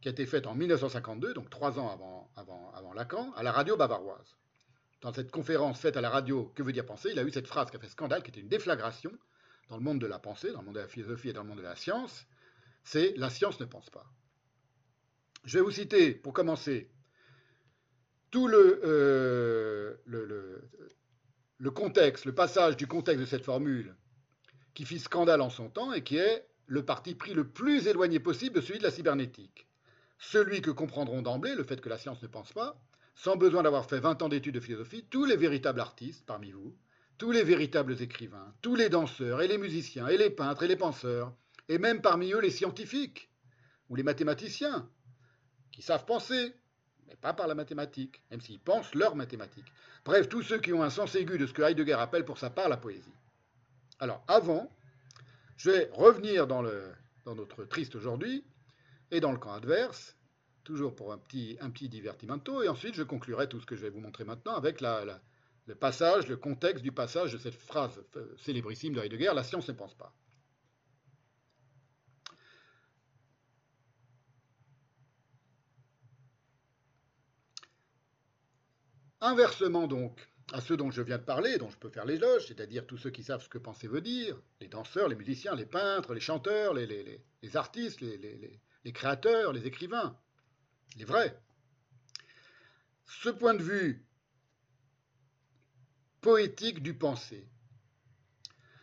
qui 0.00 0.08
a 0.08 0.12
été 0.12 0.24
faite 0.24 0.46
en 0.46 0.54
1952, 0.54 1.34
donc 1.34 1.50
trois 1.50 1.78
ans 1.78 1.90
avant, 1.90 2.30
avant, 2.36 2.92
Lacan, 2.94 3.32
à 3.34 3.42
la 3.42 3.52
radio 3.52 3.76
bavaroise. 3.76 4.36
Dans 5.02 5.12
cette 5.12 5.30
conférence 5.30 5.78
faite 5.78 5.98
à 5.98 6.00
la 6.00 6.08
radio 6.08 6.50
Que 6.54 6.62
veut 6.62 6.72
dire 6.72 6.86
penser, 6.86 7.10
il 7.12 7.18
a 7.18 7.22
eu 7.22 7.30
cette 7.30 7.46
phrase 7.46 7.70
qui 7.70 7.76
a 7.76 7.80
fait 7.80 7.88
scandale, 7.88 8.22
qui 8.22 8.30
était 8.30 8.40
une 8.40 8.48
déflagration 8.48 9.12
dans 9.68 9.76
le 9.76 9.82
monde 9.82 10.00
de 10.00 10.06
la 10.06 10.18
pensée, 10.18 10.52
dans 10.52 10.60
le 10.60 10.64
monde 10.64 10.74
de 10.76 10.80
la 10.80 10.88
philosophie 10.88 11.28
et 11.28 11.32
dans 11.32 11.42
le 11.42 11.48
monde 11.48 11.58
de 11.58 11.62
la 11.62 11.76
science, 11.76 12.26
c'est 12.82 13.14
La 13.16 13.28
science 13.28 13.60
ne 13.60 13.66
pense 13.66 13.90
pas. 13.90 14.06
Je 15.44 15.58
vais 15.58 15.64
vous 15.64 15.70
citer, 15.70 16.14
pour 16.14 16.32
commencer, 16.32 16.90
tout 18.30 18.46
le, 18.46 18.80
euh, 18.84 19.94
le 21.58 21.70
contexte, 21.70 22.24
le 22.24 22.34
passage 22.34 22.76
du 22.76 22.86
contexte 22.86 23.20
de 23.20 23.26
cette 23.26 23.44
formule 23.44 23.94
qui 24.74 24.84
fit 24.84 24.98
scandale 24.98 25.40
en 25.40 25.50
son 25.50 25.68
temps 25.68 25.92
et 25.92 26.02
qui 26.02 26.16
est 26.16 26.46
le 26.66 26.84
parti 26.84 27.14
pris 27.14 27.34
le 27.34 27.48
plus 27.48 27.86
éloigné 27.88 28.20
possible 28.20 28.56
de 28.56 28.60
celui 28.60 28.78
de 28.78 28.84
la 28.84 28.90
cybernétique. 28.90 29.66
Celui 30.18 30.62
que 30.62 30.70
comprendront 30.70 31.22
d'emblée, 31.22 31.54
le 31.54 31.64
fait 31.64 31.80
que 31.80 31.88
la 31.88 31.98
science 31.98 32.22
ne 32.22 32.28
pense 32.28 32.52
pas, 32.52 32.80
sans 33.14 33.36
besoin 33.36 33.62
d'avoir 33.62 33.86
fait 33.86 33.98
20 33.98 34.22
ans 34.22 34.28
d'études 34.28 34.54
de 34.54 34.60
philosophie, 34.60 35.04
tous 35.10 35.24
les 35.24 35.36
véritables 35.36 35.80
artistes 35.80 36.24
parmi 36.26 36.52
vous, 36.52 36.76
tous 37.18 37.32
les 37.32 37.42
véritables 37.42 38.00
écrivains, 38.00 38.54
tous 38.62 38.76
les 38.76 38.88
danseurs 38.88 39.42
et 39.42 39.48
les 39.48 39.58
musiciens 39.58 40.08
et 40.08 40.16
les 40.16 40.30
peintres 40.30 40.62
et 40.62 40.68
les 40.68 40.76
penseurs, 40.76 41.34
et 41.68 41.78
même 41.78 42.00
parmi 42.00 42.32
eux 42.32 42.40
les 42.40 42.50
scientifiques 42.50 43.30
ou 43.88 43.96
les 43.96 44.02
mathématiciens, 44.02 44.88
qui 45.72 45.82
savent 45.82 46.06
penser, 46.06 46.54
pas 47.16 47.32
par 47.32 47.46
la 47.46 47.54
mathématique, 47.54 48.22
même 48.30 48.40
s'ils 48.40 48.60
pensent 48.60 48.94
leur 48.94 49.16
mathématique. 49.16 49.72
Bref, 50.04 50.28
tous 50.28 50.42
ceux 50.42 50.58
qui 50.58 50.72
ont 50.72 50.82
un 50.82 50.90
sens 50.90 51.14
aigu 51.14 51.38
de 51.38 51.46
ce 51.46 51.52
que 51.52 51.62
Heidegger 51.62 51.94
appelle 51.94 52.24
pour 52.24 52.38
sa 52.38 52.50
part 52.50 52.68
la 52.68 52.76
poésie. 52.76 53.12
Alors, 53.98 54.22
avant, 54.28 54.70
je 55.56 55.70
vais 55.70 55.90
revenir 55.92 56.46
dans, 56.46 56.62
le, 56.62 56.92
dans 57.24 57.34
notre 57.34 57.64
triste 57.64 57.94
aujourd'hui 57.94 58.44
et 59.10 59.20
dans 59.20 59.32
le 59.32 59.38
camp 59.38 59.52
adverse, 59.52 60.16
toujours 60.64 60.94
pour 60.94 61.12
un 61.12 61.18
petit, 61.18 61.58
un 61.60 61.70
petit 61.70 61.88
divertimento, 61.88 62.62
et 62.62 62.68
ensuite 62.68 62.94
je 62.94 63.02
conclurai 63.02 63.48
tout 63.48 63.60
ce 63.60 63.66
que 63.66 63.76
je 63.76 63.82
vais 63.82 63.90
vous 63.90 64.00
montrer 64.00 64.24
maintenant 64.24 64.54
avec 64.54 64.80
la, 64.80 65.20
le 65.66 65.74
passage, 65.74 66.28
le 66.28 66.36
contexte 66.36 66.82
du 66.82 66.92
passage 66.92 67.32
de 67.32 67.38
cette 67.38 67.54
phrase 67.54 68.00
célébrissime 68.38 68.94
de 68.94 69.00
Heidegger, 69.00 69.32
la 69.34 69.44
science 69.44 69.68
ne 69.68 69.74
pense 69.74 69.94
pas. 69.94 70.12
Inversement 79.20 79.86
donc 79.86 80.18
à 80.52 80.60
ceux 80.60 80.76
dont 80.76 80.90
je 80.90 81.02
viens 81.02 81.18
de 81.18 81.22
parler, 81.22 81.58
dont 81.58 81.70
je 81.70 81.76
peux 81.76 81.90
faire 81.90 82.04
l'éloge, 82.04 82.46
c'est-à-dire 82.48 82.86
tous 82.86 82.98
ceux 82.98 83.10
qui 83.10 83.22
savent 83.22 83.42
ce 83.42 83.48
que 83.48 83.58
penser 83.58 83.86
veut 83.86 84.00
dire, 84.00 84.36
les 84.60 84.68
danseurs, 84.68 85.08
les 85.08 85.14
musiciens, 85.14 85.54
les 85.54 85.66
peintres, 85.66 86.12
les 86.14 86.20
chanteurs, 86.20 86.74
les, 86.74 87.22
artistes, 87.54 88.00
les 88.00 88.92
créateurs, 88.92 89.52
les 89.52 89.66
écrivains, 89.66 90.18
les 90.96 91.04
vrais. 91.04 91.38
Ce 93.06 93.28
point 93.28 93.54
de 93.54 93.62
vue 93.62 94.04
poétique 96.20 96.82
du 96.82 96.94
penser, 96.94 97.46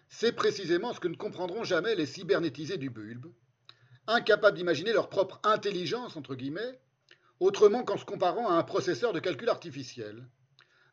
c'est 0.09 0.32
précisément 0.32 0.93
ce 0.93 0.99
que 0.99 1.07
ne 1.07 1.16
comprendront 1.16 1.64
jamais 1.64 1.95
les 1.95 2.06
cybernétisés 2.06 2.77
du 2.77 2.90
bulbe, 2.90 3.32
incapables 4.07 4.57
d'imaginer 4.57 4.93
leur 4.93 5.09
propre 5.09 5.40
intelligence, 5.43 6.16
entre 6.16 6.35
guillemets, 6.35 6.80
autrement 7.40 7.83
qu'en 7.83 7.98
se 7.98 8.06
comparant 8.06 8.49
à 8.49 8.53
un 8.53 8.64
processeur 8.64 9.14
de 9.14 9.19
calcul 9.19 9.49
artificiel, 9.49 10.27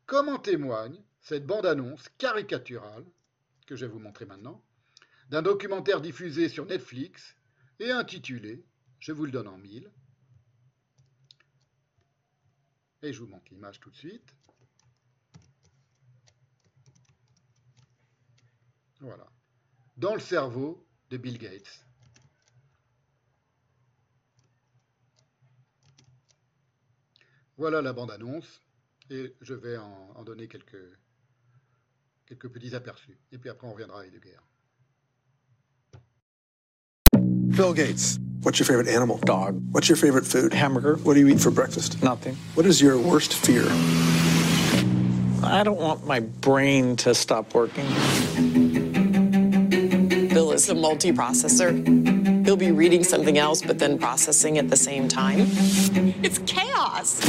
comme 0.06 0.28
en 0.28 0.38
témoigne 0.38 1.02
cette 1.20 1.46
bande-annonce 1.46 2.08
caricaturale, 2.18 3.06
que 3.66 3.76
je 3.76 3.86
vais 3.86 3.92
vous 3.92 3.98
montrer 3.98 4.26
maintenant, 4.26 4.62
d'un 5.30 5.42
documentaire 5.42 6.00
diffusé 6.00 6.48
sur 6.48 6.66
Netflix 6.66 7.34
et 7.80 7.90
intitulé, 7.90 8.64
je 8.98 9.12
vous 9.12 9.24
le 9.24 9.32
donne 9.32 9.48
en 9.48 9.56
mille, 9.56 9.90
et 13.02 13.12
je 13.12 13.20
vous 13.20 13.26
montre 13.26 13.46
l'image 13.50 13.80
tout 13.80 13.90
de 13.90 13.96
suite. 13.96 14.34
Voilà. 19.00 19.26
Dans 19.96 20.14
le 20.14 20.20
cerveau 20.20 20.86
de 21.10 21.18
Bill 21.18 21.38
Gates. 21.38 21.84
Voilà 27.56 27.80
la 27.80 27.92
bande-annonce, 27.92 28.62
et 29.10 29.34
je 29.40 29.54
vais 29.54 29.76
en, 29.76 30.12
en, 30.16 30.24
donner 30.24 30.48
quelques, 30.48 30.98
quelques 32.26 32.48
petits 32.48 32.74
aperçus. 32.74 33.16
Et 33.32 33.38
puis 33.38 33.48
après, 33.50 33.66
on 33.66 33.72
reviendra 33.72 34.00
à 34.00 34.04
Heidegger. 34.04 34.38
Bill 37.56 37.72
Gates, 37.72 38.18
what's 38.42 38.58
your 38.58 38.66
favorite 38.66 38.88
animal? 38.88 39.18
Dog. 39.24 39.62
What's 39.72 39.88
your 39.88 39.96
favorite 39.96 40.26
food? 40.26 40.52
Hamburger. 40.52 40.96
What 41.04 41.14
do 41.14 41.20
you 41.20 41.28
eat 41.28 41.38
for 41.38 41.52
breakfast? 41.52 42.02
Nothing. 42.02 42.36
What 42.56 42.66
is 42.66 42.80
your 42.80 42.98
worst 42.98 43.32
fear? 43.32 43.64
I 45.44 45.62
don't 45.62 45.78
want 45.78 46.04
my 46.04 46.20
brain 46.20 46.96
to 46.96 47.14
stop 47.14 47.54
working. 47.54 47.86
Is 50.64 50.70
a 50.70 50.74
multiprocessor. 50.74 52.46
He'll 52.46 52.56
be 52.56 52.72
reading 52.72 53.04
something 53.04 53.36
else, 53.36 53.60
but 53.60 53.78
then 53.78 53.98
processing 53.98 54.56
at 54.56 54.70
the 54.70 54.78
same 54.78 55.08
time. 55.08 55.40
It's 56.22 56.38
chaos. 56.46 57.22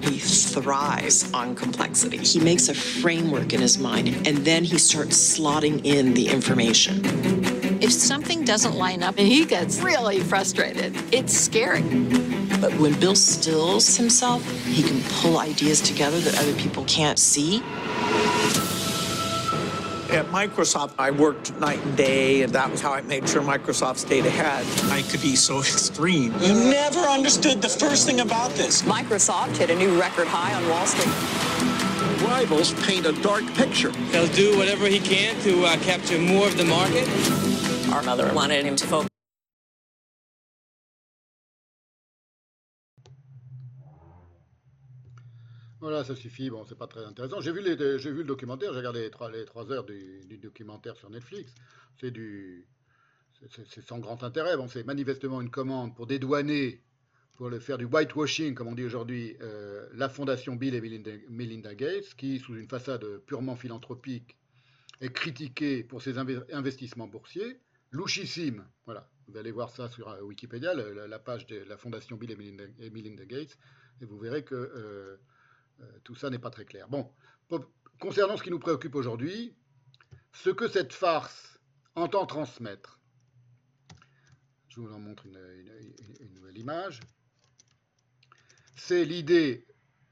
He 0.00 0.18
thrives 0.18 1.30
on 1.34 1.56
complexity. 1.56 2.16
He 2.16 2.40
makes 2.40 2.70
a 2.70 2.74
framework 2.74 3.52
in 3.52 3.60
his 3.60 3.76
mind, 3.76 4.26
and 4.26 4.38
then 4.46 4.64
he 4.64 4.78
starts 4.78 5.38
slotting 5.38 5.84
in 5.84 6.14
the 6.14 6.26
information. 6.26 7.02
If 7.82 7.92
something 7.92 8.46
doesn't 8.46 8.76
line 8.76 9.02
up 9.02 9.18
and 9.18 9.28
he 9.28 9.44
gets 9.44 9.80
really 9.82 10.20
frustrated, 10.20 10.94
it's 11.12 11.34
scary. 11.34 11.82
But 12.62 12.72
when 12.78 12.98
Bill 12.98 13.14
stills 13.14 13.94
himself, 13.98 14.42
he 14.64 14.82
can 14.82 15.02
pull 15.20 15.36
ideas 15.36 15.82
together 15.82 16.18
that 16.20 16.38
other 16.38 16.54
people 16.54 16.86
can't 16.86 17.18
see. 17.18 17.62
At 20.14 20.26
Microsoft, 20.26 20.92
I 20.96 21.10
worked 21.10 21.58
night 21.58 21.84
and 21.84 21.96
day, 21.96 22.42
and 22.42 22.52
that 22.52 22.70
was 22.70 22.80
how 22.80 22.92
I 22.92 23.00
made 23.00 23.28
sure 23.28 23.42
Microsoft 23.42 23.96
stayed 23.96 24.24
ahead. 24.24 24.64
I 24.92 25.02
could 25.02 25.20
be 25.20 25.34
so 25.34 25.58
extreme. 25.58 26.32
You 26.38 26.54
never 26.54 27.00
understood 27.00 27.60
the 27.60 27.68
first 27.68 28.06
thing 28.06 28.20
about 28.20 28.52
this. 28.52 28.82
Microsoft 28.82 29.56
hit 29.56 29.70
a 29.70 29.74
new 29.74 30.00
record 30.00 30.28
high 30.28 30.54
on 30.54 30.68
Wall 30.68 30.86
Street. 30.86 31.12
Rivals 32.24 32.74
paint 32.86 33.06
a 33.06 33.12
dark 33.22 33.44
picture. 33.54 33.90
He'll 34.12 34.28
do 34.28 34.56
whatever 34.56 34.86
he 34.86 35.00
can 35.00 35.34
to 35.40 35.64
uh, 35.64 35.76
capture 35.78 36.20
more 36.20 36.46
of 36.46 36.56
the 36.56 36.64
market. 36.64 37.08
Our 37.92 38.04
mother 38.04 38.32
wanted 38.32 38.64
him 38.64 38.76
to 38.76 38.86
focus. 38.86 39.13
Voilà, 45.84 46.02
ça 46.02 46.16
suffit. 46.16 46.48
Bon, 46.48 46.64
c'est 46.64 46.78
pas 46.78 46.86
très 46.86 47.04
intéressant. 47.04 47.42
J'ai 47.42 47.52
vu, 47.52 47.60
le 47.60 48.24
documentaire, 48.24 48.72
j'ai 48.72 48.78
regardé 48.78 49.02
les 49.02 49.10
trois, 49.10 49.70
heures 49.70 49.84
du, 49.84 50.38
documentaire 50.38 50.96
sur 50.96 51.10
Netflix. 51.10 51.54
C'est 52.00 53.82
sans 53.86 53.98
grand 53.98 54.22
intérêt. 54.22 54.56
Bon, 54.56 54.66
c'est 54.66 54.82
manifestement 54.84 55.42
une 55.42 55.50
commande 55.50 55.94
pour 55.94 56.06
dédouaner, 56.06 56.82
pour 57.34 57.50
le 57.50 57.58
faire 57.60 57.76
du 57.76 57.84
whitewashing, 57.84 58.54
comme 58.54 58.68
on 58.68 58.74
dit 58.74 58.84
aujourd'hui, 58.84 59.36
euh, 59.42 59.86
la 59.92 60.08
fondation 60.08 60.56
Bill 60.56 60.74
et 60.74 60.80
Melinda, 61.28 61.74
Gates, 61.74 62.14
qui, 62.16 62.38
sous 62.38 62.56
une 62.56 62.66
façade 62.66 63.04
purement 63.26 63.54
philanthropique, 63.54 64.38
est 65.02 65.12
critiquée 65.12 65.84
pour 65.84 66.00
ses 66.00 66.16
investissements 66.16 67.08
boursiers. 67.08 67.60
Louchissime. 67.90 68.64
Voilà. 68.86 69.10
Vous 69.28 69.36
allez 69.36 69.52
voir 69.52 69.68
ça 69.68 69.90
sur 69.90 70.16
Wikipédia, 70.22 70.72
la, 70.72 71.18
page 71.18 71.46
de 71.46 71.58
la 71.58 71.76
fondation 71.76 72.16
Bill 72.16 72.30
et 72.30 72.88
Melinda, 72.88 73.26
Gates, 73.26 73.58
et 74.00 74.06
vous 74.06 74.16
verrez 74.16 74.44
que. 74.44 74.54
Euh, 74.54 74.70
euh, 74.76 75.16
tout 76.04 76.14
ça 76.14 76.30
n'est 76.30 76.38
pas 76.38 76.50
très 76.50 76.64
clair. 76.64 76.88
Bon, 76.88 77.10
concernant 78.00 78.36
ce 78.36 78.42
qui 78.42 78.50
nous 78.50 78.58
préoccupe 78.58 78.94
aujourd'hui, 78.94 79.54
ce 80.32 80.50
que 80.50 80.68
cette 80.68 80.92
farce 80.92 81.58
entend 81.94 82.26
transmettre, 82.26 83.00
je 84.68 84.80
vous 84.80 84.92
en 84.92 84.98
montre 84.98 85.26
une 85.26 86.34
nouvelle 86.34 86.58
image, 86.58 87.00
c'est 88.76 89.04
l'idée 89.04 89.66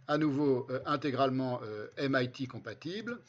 à 0.07 0.19
nouveau 0.19 0.67
euh, 0.71 0.81
intégralement 0.87 1.61
euh, 1.63 1.89
MIT 1.99 2.47
compatible. 2.47 3.21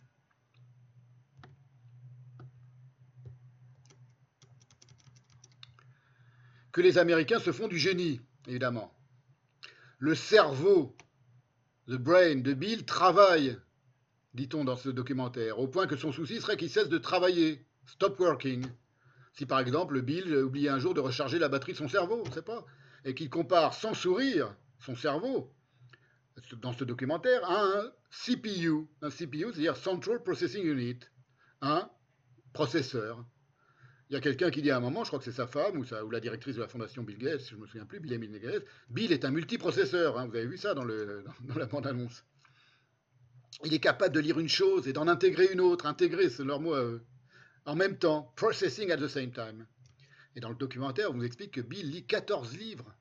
que 6.73 6.81
les 6.81 6.97
Américains 6.97 7.39
se 7.39 7.51
font 7.51 7.67
du 7.67 7.77
génie, 7.77 8.19
évidemment. 8.47 8.91
Le 9.99 10.15
cerveau 10.15 10.97
The 11.87 11.95
Brain 11.95 12.37
de 12.37 12.53
Bill 12.53 12.85
travaille, 12.85 13.57
dit-on 14.33 14.63
dans 14.63 14.77
ce 14.77 14.87
documentaire, 14.87 15.59
au 15.59 15.67
point 15.67 15.85
que 15.85 15.97
son 15.97 16.13
souci 16.13 16.39
serait 16.39 16.55
qu'il 16.55 16.69
cesse 16.69 16.87
de 16.87 16.97
travailler, 16.97 17.65
stop 17.85 18.17
working. 18.19 18.65
Si 19.33 19.45
par 19.45 19.59
exemple 19.59 20.01
Bill 20.01 20.33
oublie 20.33 20.69
un 20.69 20.79
jour 20.79 20.93
de 20.93 21.01
recharger 21.01 21.39
la 21.39 21.49
batterie 21.49 21.73
de 21.73 21.77
son 21.77 21.89
cerveau, 21.89 22.21
on 22.25 22.29
ne 22.29 22.33
sait 22.33 22.41
pas, 22.41 22.65
et 23.03 23.13
qu'il 23.13 23.29
compare 23.29 23.73
sans 23.73 23.93
sourire 23.93 24.55
son 24.79 24.95
cerveau 24.95 25.53
dans 26.61 26.73
ce 26.73 26.85
documentaire, 26.85 27.49
un 27.49 27.91
CPU. 28.09 28.87
Un 29.01 29.09
CPU, 29.09 29.47
c'est-à-dire 29.51 29.75
Central 29.75 30.23
Processing 30.23 30.65
Unit, 30.65 30.99
un 31.61 31.89
processeur. 32.53 33.25
Il 34.13 34.17
y 34.17 34.19
a 34.19 34.21
quelqu'un 34.21 34.51
qui 34.51 34.61
dit 34.61 34.69
à 34.69 34.77
un 34.77 34.79
moment, 34.79 35.03
je 35.03 35.09
crois 35.09 35.17
que 35.17 35.25
c'est 35.25 35.31
sa 35.31 35.47
femme 35.47 35.75
ou, 35.75 35.85
sa, 35.85 36.05
ou, 36.05 36.11
la 36.11 36.19
directrice 36.19 36.53
de 36.55 36.61
la 36.61 36.67
fondation 36.67 37.01
Bill 37.01 37.17
Gates, 37.17 37.49
je 37.49 37.55
ne 37.55 37.61
me 37.61 37.65
souviens 37.65 37.87
plus, 37.87 37.99
Bill 37.99 38.39
Gates. 38.39 38.63
Bill 38.91 39.11
est 39.11 39.25
un 39.25 39.31
multiprocesseur, 39.31 40.19
hein, 40.19 40.27
vous 40.27 40.35
avez 40.35 40.45
vu 40.45 40.55
ça 40.55 40.75
dans, 40.75 40.83
la 40.83 41.65
bande-annonce. 41.65 42.23
Il 43.65 43.73
est 43.73 43.79
capable 43.79 44.13
de 44.13 44.19
lire 44.19 44.37
une 44.39 44.47
chose 44.47 44.87
et 44.87 44.93
d'en 44.93 45.07
intégrer 45.07 45.47
une 45.51 45.61
autre, 45.61 45.87
intégrer, 45.87 46.29
c'est 46.29 46.43
leur 46.43 46.59
mot 46.59 46.75
à 46.75 46.83
eux, 46.83 47.01
en 47.65 47.75
même 47.75 47.97
temps, 47.97 48.31
processing 48.35 48.91
at 48.91 48.97
the 48.97 49.07
same 49.07 49.31
time. 49.31 49.65
Et 50.35 50.41
dans 50.41 50.49
le 50.49 50.55
documentaire, 50.57 51.09
on 51.09 51.15
vous 51.15 51.25
explique 51.25 51.55
que 51.55 51.61
Bill 51.61 51.89
lit 51.89 52.05
14 52.05 52.55
livres 52.55 52.93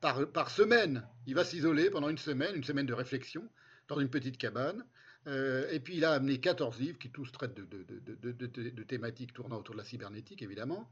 par 0.00 0.50
semaine. 0.50 1.04
Il 1.26 1.34
va 1.34 1.44
s'isoler 1.44 1.90
pendant 1.90 2.08
une 2.08 2.18
semaine, 2.18 2.54
une 2.54 2.62
semaine 2.62 2.86
de 2.86 2.94
réflexion, 2.94 3.42
dans 3.88 3.98
une 3.98 4.10
petite 4.10 4.38
cabane. 4.38 4.84
Euh, 5.26 5.68
et 5.70 5.80
puis 5.80 5.96
il 5.96 6.04
a 6.04 6.12
amené 6.12 6.38
14 6.38 6.78
livres 6.78 6.98
qui 6.98 7.10
tous 7.10 7.30
traitent 7.32 7.54
de, 7.54 8.82
thématiques 8.84 9.32
tournant 9.32 9.58
autour 9.58 9.74
de 9.74 9.80
la 9.80 9.84
cybernétique, 9.84 10.42
évidemment. 10.42 10.88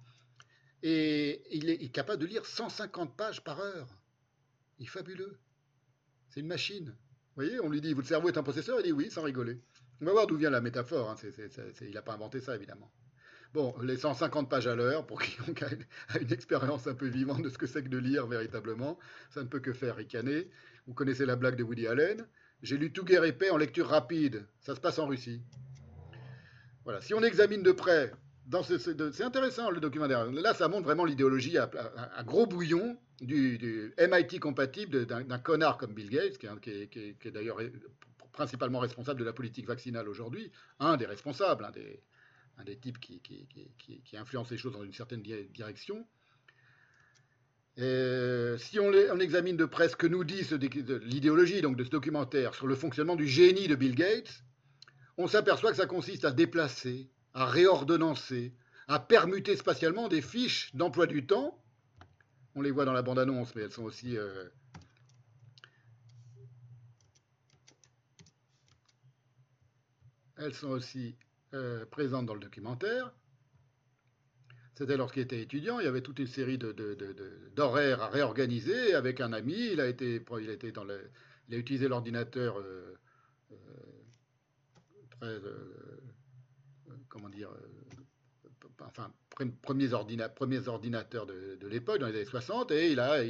Et 0.83 1.43
il 1.51 1.71
est, 1.71 1.89
capable 1.89 2.21
de 2.21 2.27
lire 2.27 2.45
150 2.45 3.17
pages 3.17 3.43
par 3.43 3.61
heure. 3.61 3.89
Il 4.79 4.87
est 4.87 4.89
fabuleux. 4.89 5.39
C'est 6.29 6.41
une 6.41 6.47
machine. 6.47 6.89
Vous 6.89 7.43
voyez, 7.43 7.61
on 7.61 7.71
lui 7.71 7.81
dit, 7.81 7.95
votre 7.95 8.09
cerveau 8.09 8.29
est 8.29 8.37
un 8.37 8.43
processeur 8.43 8.81
Il 8.81 8.85
dit 8.85 8.93
oui, 8.93 9.11
sans 9.11 9.23
rigoler. 9.23 9.61
On 10.01 10.05
va 10.07 10.13
voir 10.13 10.27
d'où 10.27 10.37
vient 10.37 10.51
la 10.51 10.61
métaphore. 10.61 11.11
Hein. 11.11 11.17
il 11.81 11.95
n'a 11.95 12.03
pas 12.03 12.15
inventé 12.15 12.41
ça, 12.41 12.55
évidemment. 12.55 12.93
Bon, 13.55 13.73
les 13.83 13.97
150 13.97 14.51
pages 14.51 14.67
à 14.67 14.75
l'heure, 14.75 15.07
pour 15.07 15.23
quiconque 15.23 15.63
a 15.63 16.19
une 16.21 16.33
expérience 16.33 16.89
un 16.89 16.95
peu 16.95 17.07
vivante 17.07 17.43
de 17.43 17.49
ce 17.49 17.57
que 17.57 17.67
c'est 17.67 17.85
que 17.85 17.89
de 17.89 17.99
lire 17.99 18.27
véritablement, 18.27 18.99
ça 19.31 19.43
ne 19.43 19.49
peut 19.49 19.61
que 19.61 19.73
faire 19.73 19.95
ricaner. 19.95 20.51
Vous 20.89 20.95
connaissez 20.95 21.25
la 21.25 21.37
blague 21.37 21.55
de 21.57 21.63
Woody 21.63 21.87
Allen. 21.87 22.27
J'ai 22.65 22.79
lu 22.79 22.93
Tout 22.93 23.05
guerre 23.05 23.25
épais 23.25 23.51
en 23.51 23.59
lecture 23.59 23.87
rapide. 23.87 24.47
Ça 24.61 24.75
se 24.75 24.81
passe 24.81 24.99
en 24.99 25.07
Russie. 25.07 25.43
Voilà. 26.85 27.03
Si 27.03 27.13
on 27.13 27.23
examine 27.23 27.63
de 27.63 27.73
près, 27.73 28.11
c'est 28.79 29.21
intéressant 29.23 29.71
le 29.71 29.81
documentaire. 29.81 30.31
Là, 30.33 30.55
ça 30.55 30.67
montre 30.69 30.85
vraiment 30.85 31.05
l'idéologie 31.05 31.59
à, 31.59 31.69
gros 32.25 32.47
bouillon 32.47 32.97
du, 33.21 33.93
MIT 33.99 34.41
compatible 34.41 35.05
d'un 35.05 35.39
connard 35.39 35.77
comme 35.77 35.93
Bill 35.93 36.09
Gates, 36.09 36.39
qui, 36.39 36.47
est, 36.47 37.31
d'ailleurs 37.31 37.59
principalement 38.33 38.79
responsable 38.79 39.21
de 39.21 39.25
la 39.25 39.35
politique 39.35 39.67
vaccinale 39.67 40.09
aujourd'hui, 40.09 40.51
un 40.81 40.97
des 40.97 41.07
responsables, 41.07 41.67
un 41.67 41.71
des, 41.71 42.03
un 42.57 42.65
types 42.65 42.99
qui, 42.99 44.17
influence 44.17 44.51
les 44.51 44.57
choses 44.57 44.73
dans 44.73 44.85
une 44.85 44.95
certaine 44.95 45.23
direction. 45.23 46.07
Si 47.77 48.79
on, 48.79 49.19
examine 49.19 49.57
de 49.57 49.65
près 49.65 49.89
ce 49.89 49.97
que 49.97 50.07
nous 50.07 50.25
dit 50.25 50.47
l'idéologie 51.03 51.61
de 51.61 51.85
ce 51.85 51.91
documentaire 51.91 52.55
sur 52.55 52.67
le 52.67 52.75
fonctionnement 52.75 53.17
du 53.17 53.27
génie 53.27 53.67
de 53.67 53.75
Bill 53.75 53.95
Gates, 53.95 54.45
on 55.17 55.27
s'aperçoit 55.27 55.71
que 55.71 55.77
ça 55.77 55.87
consiste 55.87 56.25
à 56.25 56.31
déplacer, 56.31 57.09
à 57.33 57.47
réordonnancer, 57.47 58.53
à 58.89 58.99
permuter 58.99 59.57
spatialement 59.57 60.09
des 60.09 60.23
fiches 60.23 60.75
d'emploi 60.75 61.07
du 61.07 61.27
temps. 61.27 61.61
On 62.55 62.63
les 62.63 62.71
voit 62.71 62.85
dans 62.85 62.93
la 62.93 63.03
bande-annonce, 63.03 63.55
mais 63.55 63.63
elles 63.63 63.73
sont 63.73 63.85
aussi 63.85 64.17
euh, 64.17 64.49
elles 70.37 70.55
sont 70.55 70.71
aussi 70.71 71.17
euh, 71.55 71.85
présente 71.87 72.27
dans 72.27 72.35
le 72.35 72.41
documentaire. 72.41 73.13
C'était 74.75 74.97
lorsqu'il 74.97 75.23
était 75.23 75.41
étudiant, 75.41 75.79
il 75.79 75.85
y 75.85 75.89
avait 75.89 76.01
toute 76.01 76.19
une 76.19 76.27
série 76.27 76.59
d'horaires 76.59 78.03
à 78.03 78.09
réorganiser 78.09 78.95
avec 78.95 79.21
un 79.21 79.33
ami. 79.33 79.71
Il 79.73 79.81
a, 79.81 79.87
été, 79.87 80.21
il 80.41 80.51
a, 80.51 81.57
utilisé 81.57 81.87
l'ordinateur 81.87 82.59
euh, 82.59 82.97
euh, 83.53 83.57
très. 85.11 85.39
comment 87.09 87.29
dire 87.29 87.51
enfin, 88.81 89.13
premiers, 89.63 89.93
ordinateurs 89.93 91.27
de, 91.27 91.67
l'époque, 91.69 91.99
dans 91.99 92.07
les 92.07 92.15
années 92.15 92.25
60, 92.25 92.71
et 92.73 92.91
il 92.91 93.01
a, 93.01 93.23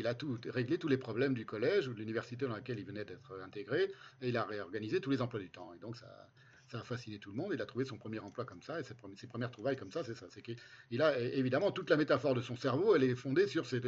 réglé 0.46 0.78
tous 0.78 0.88
les 0.88 0.96
problèmes 0.96 1.34
du 1.34 1.46
collège 1.46 1.88
ou 1.88 1.94
de 1.94 1.98
l'université 1.98 2.46
dans 2.46 2.54
laquelle 2.54 2.78
il 2.78 2.86
venait 2.86 3.04
d'être 3.04 3.38
intégré, 3.44 3.92
et 4.22 4.28
il 4.28 4.36
a 4.36 4.44
réorganisé 4.44 5.00
tous 5.00 5.10
les 5.10 5.20
emplois 5.20 5.40
du 5.40 5.50
temps. 5.50 5.72
Et 5.74 5.78
donc, 5.78 5.96
ça, 5.96 6.28
ça 6.74 6.80
a 6.80 6.82
fasciné 6.82 7.20
tout 7.20 7.30
le 7.30 7.36
monde. 7.36 7.52
Il 7.54 7.62
a 7.62 7.66
trouvé 7.66 7.84
son 7.84 7.96
premier 7.96 8.18
emploi 8.18 8.44
comme 8.44 8.60
ça, 8.60 8.80
et 8.80 8.82
ses, 8.82 8.94
premières 9.28 9.52
trouvailles 9.52 9.76
comme 9.76 9.92
ça, 9.92 10.02
c'est 10.02 10.16
ça. 10.16 10.26
C'est 10.30 10.42
qu'il 10.42 11.02
a 11.02 11.16
évidemment 11.20 11.70
toute 11.70 11.88
la 11.88 11.96
métaphore 11.96 12.34
de 12.34 12.40
son 12.40 12.56
cerveau, 12.56 12.96
elle 12.96 13.04
est 13.04 13.14
fondée 13.14 13.46
sur 13.46 13.64
cette, 13.64 13.86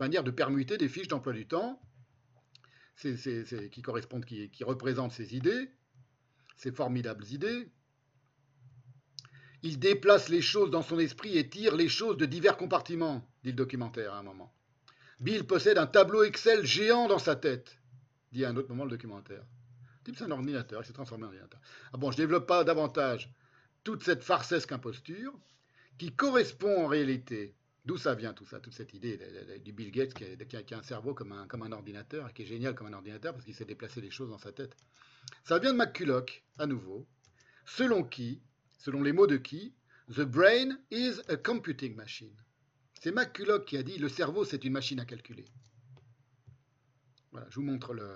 manière 0.00 0.24
de 0.24 0.32
permuter 0.32 0.78
des 0.78 0.88
fiches 0.88 1.06
d'emploi 1.06 1.32
du 1.32 1.46
temps, 1.46 1.80
qui 2.96 3.82
correspondent, 3.82 4.24
qui, 4.24 4.50
qui 4.50 4.64
représentent 4.64 5.12
ses 5.12 5.36
idées, 5.36 5.70
ses 6.56 6.72
formidables 6.72 7.24
idées. 7.26 7.70
Il 9.62 9.78
déplace 9.78 10.28
les 10.28 10.42
choses 10.42 10.72
dans 10.72 10.82
son 10.82 10.98
esprit 10.98 11.38
et 11.38 11.48
tire 11.48 11.76
les 11.76 11.88
choses 11.88 12.16
de 12.16 12.26
divers 12.26 12.56
compartiments, 12.56 13.24
dit 13.44 13.50
le 13.50 13.56
documentaire 13.56 14.14
à 14.14 14.18
un 14.18 14.22
moment. 14.24 14.52
Bill 15.20 15.46
possède 15.46 15.78
un 15.78 15.86
tableau 15.86 16.24
Excel 16.24 16.66
géant 16.66 17.06
dans 17.06 17.20
sa 17.20 17.36
tête, 17.36 17.78
dit 18.32 18.44
à 18.44 18.48
un 18.48 18.56
autre 18.56 18.70
moment 18.70 18.84
le 18.84 18.90
documentaire 18.90 19.44
c'est 20.06 20.22
un 20.22 20.30
ordinateur, 20.30 20.82
il 20.82 20.86
s'est 20.86 20.92
transformé 20.92 21.24
en 21.24 21.28
ordinateur. 21.28 21.60
Ah 21.92 21.96
bon, 21.96 22.10
je 22.10 22.16
ne 22.16 22.22
développe 22.22 22.46
pas 22.46 22.64
davantage 22.64 23.32
toute 23.84 24.02
cette 24.02 24.22
farcesque 24.22 24.72
imposture 24.72 25.38
qui 25.98 26.12
correspond 26.12 26.84
en 26.84 26.86
réalité, 26.86 27.54
d'où 27.84 27.96
ça 27.96 28.14
vient 28.14 28.32
tout 28.32 28.46
ça, 28.46 28.60
toute 28.60 28.74
cette 28.74 28.94
idée 28.94 29.18
du 29.64 29.72
Bill 29.72 29.90
Gates 29.90 30.14
qui 30.14 30.74
a, 30.74 30.78
un 30.78 30.82
cerveau 30.82 31.14
comme 31.14 31.32
un, 31.32 31.46
comme 31.46 31.62
un 31.62 31.72
ordinateur, 31.72 32.28
et 32.28 32.32
qui 32.32 32.42
est 32.42 32.46
génial 32.46 32.74
comme 32.74 32.86
un 32.86 32.92
ordinateur 32.92 33.32
parce 33.34 33.44
qu'il 33.44 33.54
sait 33.54 33.64
déplacer 33.64 34.00
les 34.00 34.10
choses 34.10 34.30
dans 34.30 34.38
sa 34.38 34.52
tête. 34.52 34.76
Ça 35.44 35.58
vient 35.58 35.72
de 35.72 35.78
McCulloch, 35.78 36.42
à 36.58 36.66
nouveau, 36.66 37.06
selon 37.66 38.02
qui, 38.02 38.40
selon 38.78 39.02
les 39.02 39.12
mots 39.12 39.26
de 39.26 39.36
qui, 39.36 39.74
The 40.08 40.22
brain 40.22 40.78
is 40.90 41.20
a 41.28 41.36
computing 41.36 41.94
machine. 41.94 42.34
C'est 43.00 43.12
McCulloch 43.12 43.64
qui 43.64 43.76
a 43.76 43.82
dit 43.82 43.96
le 43.98 44.08
cerveau 44.08 44.44
c'est 44.44 44.64
une 44.64 44.72
machine 44.72 44.98
à 44.98 45.04
calculer. 45.04 45.44
Voilà, 47.30 47.46
je 47.48 47.56
vous 47.56 47.62
montre 47.62 47.94
le, 47.94 48.10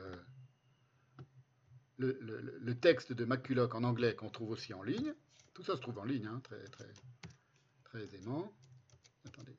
le, 1.99 2.75
texte 2.75 3.13
de 3.13 3.25
McCulloch 3.25 3.75
en 3.75 3.85
anglais 3.85 4.15
qu'on 4.15 4.31
trouve 4.31 4.51
aussi 4.51 4.75
en 4.75 4.83
ligne. 4.83 5.15
Tout 5.53 5.63
ça 5.63 5.77
se 5.77 5.81
trouve 5.81 5.99
en 5.99 6.05
ligne, 6.05 6.27
hein, 6.27 6.41
très, 6.43 6.63
très, 6.65 6.89
très 7.85 8.03
aisément. 8.03 8.53
Attendez. 9.27 9.57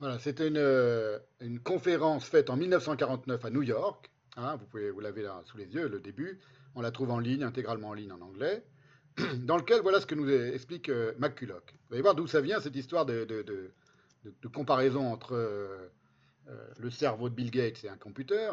Voilà, 0.00 0.18
c'était 0.18 0.48
une, 0.48 1.20
une, 1.40 1.60
conférence 1.60 2.26
faite 2.26 2.50
en 2.50 2.56
1949 2.56 3.44
à 3.44 3.50
New 3.50 3.62
York. 3.62 4.10
Hein, 4.36 4.56
vous 4.56 4.66
pouvez, 4.66 4.90
vous 4.90 5.00
l'avez 5.00 5.22
là 5.22 5.40
sous 5.46 5.56
les 5.56 5.72
yeux, 5.72 5.88
le 5.88 6.00
début. 6.00 6.40
On 6.74 6.82
la 6.82 6.90
trouve 6.90 7.10
en 7.10 7.18
ligne, 7.18 7.42
intégralement 7.42 7.88
en 7.88 7.94
ligne 7.94 8.12
en 8.12 8.20
anglais. 8.20 8.64
dans 9.44 9.56
lequel 9.56 9.80
voilà 9.82 10.00
ce 10.00 10.06
que 10.06 10.14
nous 10.14 10.28
explique 10.28 10.88
euh, 10.88 11.12
McCulloch. 11.18 11.74
Vous 11.88 11.94
allez 11.94 12.02
voir 12.02 12.14
d'où 12.14 12.26
ça 12.26 12.40
vient 12.40 12.60
cette 12.60 12.76
histoire 12.76 13.06
de, 13.06 13.72
comparaison 14.52 15.06
entre 15.12 15.34
euh, 15.34 15.88
euh, 16.48 16.66
le 16.78 16.90
cerveau 16.90 17.28
de 17.28 17.34
Bill 17.34 17.50
Gates 17.50 17.84
et 17.84 17.88
un 17.88 17.96
computer. 17.96 18.50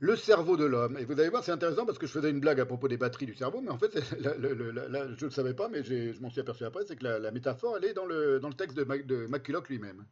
Le 0.00 0.14
cerveau 0.14 0.56
de 0.56 0.64
l'homme, 0.64 0.96
et 0.96 1.04
vous 1.04 1.18
allez 1.18 1.28
voir, 1.28 1.42
c'est 1.42 1.50
intéressant 1.50 1.84
parce 1.84 1.98
que 1.98 2.06
je 2.06 2.12
faisais 2.12 2.30
une 2.30 2.38
blague 2.38 2.60
à 2.60 2.66
propos 2.66 2.86
des 2.86 2.96
batteries 2.96 3.26
du 3.26 3.34
cerveau, 3.34 3.60
mais 3.60 3.70
en 3.70 3.78
fait, 3.78 3.98
je 4.20 4.28
ne 4.28 5.24
le 5.24 5.30
savais 5.30 5.54
pas, 5.54 5.68
mais 5.68 5.82
je 5.82 6.20
m'en 6.20 6.30
suis 6.30 6.40
aperçu 6.40 6.64
après, 6.64 6.84
c'est 6.86 6.94
que 6.94 7.04
la, 7.04 7.30
métaphore, 7.32 7.78
elle 7.78 7.84
est 7.84 7.94
dans 7.94 8.06
le, 8.06 8.40
texte 8.56 8.76
de, 8.76 8.84
de 8.84 9.26
McCulloch 9.26 9.68
lui-même. 9.68 10.06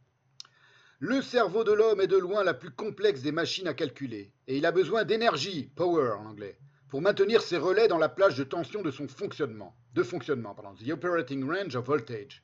Le 0.99 1.21
cerveau 1.21 1.63
de 1.63 1.71
l'homme 1.71 2.01
est 2.01 2.07
de 2.07 2.17
loin 2.17 2.43
la 2.43 2.53
plus 2.53 2.71
complexe 2.71 3.21
des 3.21 3.31
machines 3.31 3.67
à 3.67 3.73
calculer, 3.73 4.33
et 4.47 4.57
il 4.57 4.65
a 4.65 4.73
besoin 4.73 5.05
d'énergie, 5.05 5.71
power 5.73 6.15
en 6.19 6.25
anglais, 6.25 6.57
pour 6.89 7.01
maintenir 7.01 7.41
ses 7.41 7.57
relais 7.57 7.87
dans 7.87 7.97
la 7.97 8.09
plage 8.09 8.37
de 8.37 8.43
tension 8.43 8.81
de 8.81 8.91
son 8.91 9.07
fonctionnement, 9.07 9.75
de 9.93 10.03
fonctionnement, 10.03 10.55
pardon, 10.55 10.73
the 10.75 10.91
operating 10.91 11.49
range 11.49 11.75
of 11.75 11.85
voltage. 11.85 12.43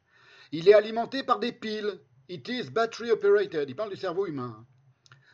Il 0.52 0.68
est 0.68 0.74
alimenté 0.74 1.24
par 1.24 1.40
des 1.40 1.52
piles. 1.52 2.00
It 2.30 2.48
is 2.50 2.70
battery 2.70 3.12
operated. 3.12 3.70
Il 3.70 3.76
parle 3.76 3.90
du 3.90 3.96
cerveau 3.96 4.28
humain. 4.28 4.66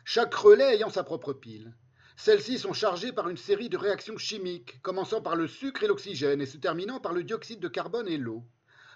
Chaque 0.04 0.34
relais 0.34 0.74
ayant 0.74 0.90
sa 0.90 1.04
propre 1.04 1.32
pile. 1.32 1.74
Celles-ci 2.16 2.58
sont 2.58 2.72
chargées 2.72 3.12
par 3.12 3.28
une 3.28 3.36
série 3.36 3.68
de 3.68 3.76
réactions 3.76 4.18
chimiques, 4.18 4.80
commençant 4.82 5.22
par 5.22 5.36
le 5.36 5.48
sucre 5.48 5.82
et 5.82 5.88
l'oxygène 5.88 6.40
et 6.40 6.46
se 6.46 6.58
terminant 6.58 7.00
par 7.00 7.12
le 7.12 7.24
dioxyde 7.24 7.60
de 7.60 7.68
carbone 7.68 8.08
et 8.08 8.18
l'eau. 8.18 8.44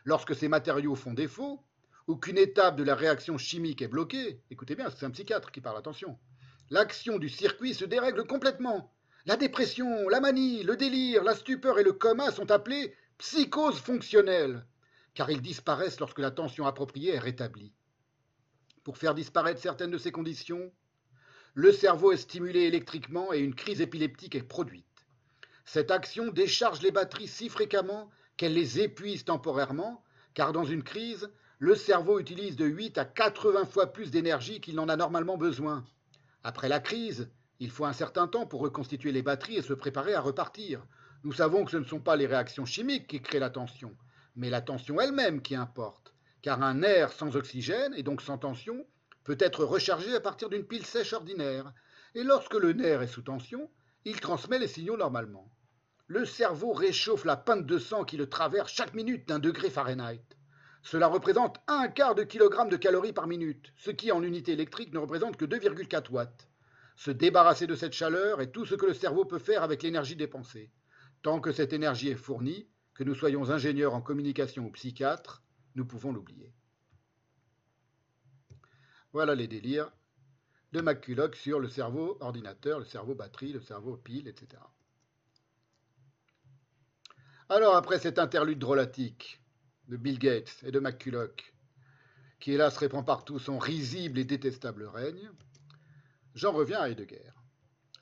Lorsque 0.04 0.34
ces 0.34 0.48
matériaux 0.48 0.94
font 0.94 1.14
défaut, 1.14 1.64
ou 2.06 2.16
qu'une 2.16 2.38
étape 2.38 2.76
de 2.76 2.84
la 2.84 2.94
réaction 2.94 3.38
chimique 3.38 3.80
est 3.80 3.88
bloquée, 3.88 4.42
écoutez 4.50 4.74
bien, 4.76 4.90
c'est 4.90 5.06
un 5.06 5.10
psychiatre 5.10 5.50
qui 5.50 5.60
parle, 5.60 5.78
attention, 5.78 6.18
l'action 6.70 7.18
du 7.18 7.28
circuit 7.28 7.74
se 7.74 7.84
dérègle 7.84 8.26
complètement 8.26 8.93
la 9.26 9.36
dépression, 9.36 10.08
la 10.08 10.20
manie, 10.20 10.62
le 10.62 10.76
délire, 10.76 11.24
la 11.24 11.34
stupeur 11.34 11.78
et 11.78 11.82
le 11.82 11.92
coma 11.92 12.30
sont 12.30 12.50
appelés 12.50 12.94
psychoses 13.16 13.78
fonctionnelles, 13.78 14.66
car 15.14 15.30
ils 15.30 15.40
disparaissent 15.40 16.00
lorsque 16.00 16.18
la 16.18 16.30
tension 16.30 16.66
appropriée 16.66 17.14
est 17.14 17.20
rétablie. 17.20 17.72
Pour 18.82 18.98
faire 18.98 19.14
disparaître 19.14 19.60
certaines 19.60 19.92
de 19.92 19.98
ces 19.98 20.12
conditions, 20.12 20.70
le 21.54 21.72
cerveau 21.72 22.12
est 22.12 22.18
stimulé 22.18 22.62
électriquement 22.62 23.32
et 23.32 23.38
une 23.38 23.54
crise 23.54 23.80
épileptique 23.80 24.34
est 24.34 24.42
produite. 24.42 24.84
Cette 25.64 25.90
action 25.90 26.30
décharge 26.30 26.82
les 26.82 26.90
batteries 26.90 27.28
si 27.28 27.48
fréquemment 27.48 28.10
qu'elle 28.36 28.52
les 28.52 28.80
épuise 28.80 29.24
temporairement, 29.24 30.04
car 30.34 30.52
dans 30.52 30.64
une 30.64 30.82
crise, 30.82 31.30
le 31.58 31.76
cerveau 31.76 32.18
utilise 32.18 32.56
de 32.56 32.66
8 32.66 32.98
à 32.98 33.06
80 33.06 33.64
fois 33.64 33.86
plus 33.86 34.10
d'énergie 34.10 34.60
qu'il 34.60 34.74
n'en 34.74 34.88
a 34.90 34.96
normalement 34.96 35.38
besoin. 35.38 35.82
Après 36.42 36.68
la 36.68 36.80
crise, 36.80 37.30
il 37.64 37.70
faut 37.70 37.86
un 37.86 37.94
certain 37.94 38.28
temps 38.28 38.44
pour 38.44 38.60
reconstituer 38.60 39.10
les 39.10 39.22
batteries 39.22 39.56
et 39.56 39.62
se 39.62 39.72
préparer 39.72 40.12
à 40.12 40.20
repartir. 40.20 40.86
Nous 41.22 41.32
savons 41.32 41.64
que 41.64 41.70
ce 41.70 41.78
ne 41.78 41.84
sont 41.84 41.98
pas 41.98 42.14
les 42.14 42.26
réactions 42.26 42.66
chimiques 42.66 43.06
qui 43.06 43.22
créent 43.22 43.38
la 43.38 43.48
tension, 43.48 43.96
mais 44.36 44.50
la 44.50 44.60
tension 44.60 45.00
elle-même 45.00 45.40
qui 45.40 45.54
importe, 45.54 46.12
car 46.42 46.62
un 46.62 46.82
air 46.82 47.10
sans 47.10 47.36
oxygène, 47.36 47.94
et 47.96 48.02
donc 48.02 48.20
sans 48.20 48.36
tension, 48.36 48.86
peut 49.24 49.38
être 49.40 49.64
rechargé 49.64 50.14
à 50.14 50.20
partir 50.20 50.50
d'une 50.50 50.66
pile 50.66 50.84
sèche 50.84 51.14
ordinaire, 51.14 51.72
et 52.14 52.22
lorsque 52.22 52.52
le 52.52 52.74
nerf 52.74 53.00
est 53.00 53.06
sous 53.06 53.22
tension, 53.22 53.70
il 54.04 54.20
transmet 54.20 54.58
les 54.58 54.68
signaux 54.68 54.98
normalement. 54.98 55.50
Le 56.06 56.26
cerveau 56.26 56.74
réchauffe 56.74 57.24
la 57.24 57.38
pinte 57.38 57.64
de 57.64 57.78
sang 57.78 58.04
qui 58.04 58.18
le 58.18 58.28
traverse 58.28 58.70
chaque 58.70 58.92
minute 58.92 59.26
d'un 59.26 59.38
degré 59.38 59.70
Fahrenheit. 59.70 60.20
Cela 60.82 61.06
représente 61.06 61.62
un 61.66 61.88
quart 61.88 62.14
de 62.14 62.24
kilogramme 62.24 62.68
de 62.68 62.76
calories 62.76 63.14
par 63.14 63.26
minute, 63.26 63.72
ce 63.78 63.90
qui 63.90 64.12
en 64.12 64.22
unité 64.22 64.52
électrique 64.52 64.92
ne 64.92 64.98
représente 64.98 65.38
que 65.38 65.46
2,4 65.46 66.10
watts. 66.10 66.50
Se 66.96 67.10
débarrasser 67.10 67.66
de 67.66 67.74
cette 67.74 67.92
chaleur 67.92 68.40
est 68.40 68.52
tout 68.52 68.66
ce 68.66 68.74
que 68.74 68.86
le 68.86 68.94
cerveau 68.94 69.24
peut 69.24 69.38
faire 69.38 69.62
avec 69.62 69.82
l'énergie 69.82 70.16
dépensée. 70.16 70.70
Tant 71.22 71.40
que 71.40 71.52
cette 71.52 71.72
énergie 71.72 72.08
est 72.08 72.16
fournie, 72.16 72.68
que 72.94 73.04
nous 73.04 73.14
soyons 73.14 73.50
ingénieurs 73.50 73.94
en 73.94 74.00
communication 74.00 74.66
ou 74.66 74.70
psychiatres, 74.70 75.42
nous 75.74 75.84
pouvons 75.84 76.12
l'oublier. 76.12 76.54
Voilà 79.12 79.34
les 79.34 79.48
délires 79.48 79.90
de 80.72 80.80
McCulloch 80.80 81.36
sur 81.36 81.60
le 81.60 81.68
cerveau 81.68 82.16
ordinateur, 82.20 82.78
le 82.78 82.84
cerveau 82.84 83.14
batterie, 83.14 83.52
le 83.52 83.60
cerveau 83.60 83.96
pile, 83.96 84.28
etc. 84.28 84.60
Alors, 87.48 87.76
après 87.76 87.98
cette 87.98 88.18
interlude 88.18 88.58
drôlatique 88.58 89.40
de 89.88 89.96
Bill 89.96 90.18
Gates 90.18 90.62
et 90.64 90.72
de 90.72 90.80
McCulloch, 90.80 91.54
qui 92.40 92.52
hélas 92.52 92.76
répand 92.76 93.06
partout 93.06 93.38
son 93.38 93.58
risible 93.58 94.18
et 94.18 94.24
détestable 94.24 94.84
règne, 94.84 95.30
j'en 96.34 96.52
reviens 96.52 96.80
à 96.80 96.88
Heidegger. 96.88 97.30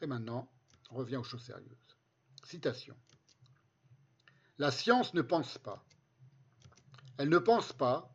Et 0.00 0.06
maintenant, 0.06 0.50
on 0.90 0.96
revient 0.96 1.16
aux 1.16 1.24
choses 1.24 1.44
sérieuses. 1.44 1.96
Citation. 2.44 2.96
La 4.58 4.70
science 4.70 5.14
ne 5.14 5.22
pense 5.22 5.58
pas. 5.58 5.84
Elle 7.18 7.28
ne 7.28 7.38
pense 7.38 7.72
pas 7.72 8.14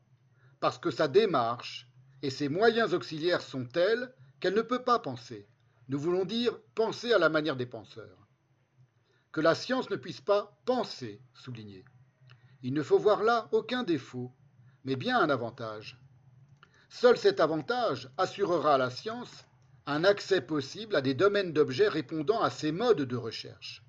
parce 0.60 0.78
que 0.78 0.92
sa 0.92 1.08
démarche 1.08 1.88
et 2.22 2.30
ses 2.30 2.50
moyens 2.50 2.94
auxiliaires 2.94 3.42
sont 3.42 3.66
tels 3.66 4.14
qu'elle 4.40 4.56
ne 4.56 4.62
peut 4.62 4.84
pas 4.84 5.00
penser. 5.00 5.48
Nous 5.88 6.00
voulons 6.00 6.26
dire 6.26 6.58
penser 6.76 7.14
à 7.14 7.20
la 7.20 7.30
manière 7.30 7.56
des 7.56 7.66
penseurs 7.66 8.28
que 9.32 9.42
la 9.42 9.56
science 9.56 9.90
ne 9.92 9.96
puisse 9.96 10.22
pas 10.22 10.60
penser, 10.66 11.22
souligner. 11.36 11.86
Il 12.64 12.74
ne 12.74 12.82
faut 12.82 12.98
voir 12.98 13.22
là 13.22 13.48
aucun 13.52 13.84
défaut, 13.84 14.34
mais 14.84 14.96
bien 14.96 15.20
un 15.20 15.30
avantage. 15.30 16.00
Seul 16.90 17.18
cet 17.18 17.40
avantage 17.40 18.10
assurera 18.18 18.76
à 18.76 18.78
la 18.80 18.90
science 18.90 19.46
un 19.88 20.04
accès 20.04 20.42
possible 20.42 20.98
à 20.98 21.02
des 21.02 21.14
domaines 21.14 21.54
d'objets 21.54 21.88
répondant 21.88 22.42
à 22.42 22.50
ses 22.50 22.74
modes 22.74 23.04
de 23.04 23.16
recherche. 23.16 23.86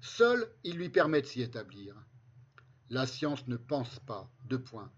Seul 0.00 0.48
il 0.62 0.76
lui 0.76 0.88
permet 0.88 1.20
de 1.20 1.26
s'y 1.26 1.42
établir. 1.42 1.96
La 2.90 3.06
science 3.06 3.48
ne 3.48 3.56
pense 3.56 3.98
pas, 4.06 4.30
deux 4.44 4.62
points. 4.62 4.92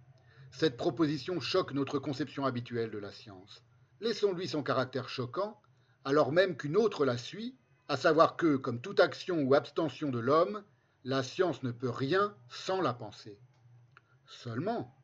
Cette 0.53 0.77
proposition 0.77 1.41
choque 1.41 1.73
notre 1.73 1.99
conception 1.99 2.45
habituelle 2.45 2.91
de 2.91 2.99
la 2.99 3.11
science. 3.11 3.65
Laissons-lui 4.01 4.47
son 4.47 4.63
caractère 4.63 5.09
choquant, 5.09 5.59
alors 6.05 6.31
même 6.31 6.59
qu'une 6.59 6.77
autre 6.77 7.07
la 7.07 7.17
suit 7.17 7.57
à 7.89 7.97
savoir 7.97 8.37
que, 8.37 8.57
comme 8.57 8.81
toute 8.81 9.01
action 9.01 9.43
ou 9.43 9.55
abstention 9.55 10.11
de 10.11 10.19
l'homme, 10.19 10.63
la 11.05 11.23
science 11.23 11.63
ne 11.63 11.71
peut 11.71 11.91
rien 11.91 12.35
sans 12.49 12.83
la 12.83 12.93
pensée. 12.93 13.39
Seulement, 14.27 14.95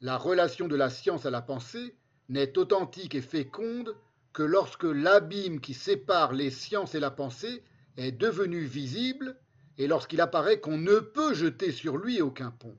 la 0.00 0.16
relation 0.16 0.66
de 0.66 0.76
la 0.76 0.90
science 0.90 1.24
à 1.24 1.30
la 1.30 1.42
pensée 1.42 1.96
n'est 2.28 2.58
authentique 2.58 3.14
et 3.14 3.22
féconde 3.22 3.96
que 4.32 4.42
lorsque 4.42 4.84
l'abîme 4.84 5.60
qui 5.60 5.74
sépare 5.74 6.32
les 6.32 6.50
sciences 6.50 6.94
et 6.94 7.00
la 7.00 7.10
pensée 7.10 7.64
est 7.96 8.12
devenu 8.12 8.64
visible 8.64 9.36
et 9.78 9.86
lorsqu'il 9.86 10.20
apparaît 10.20 10.60
qu'on 10.60 10.78
ne 10.78 10.98
peut 10.98 11.34
jeter 11.34 11.72
sur 11.72 11.96
lui 11.96 12.20
aucun 12.20 12.50
pont. 12.50 12.76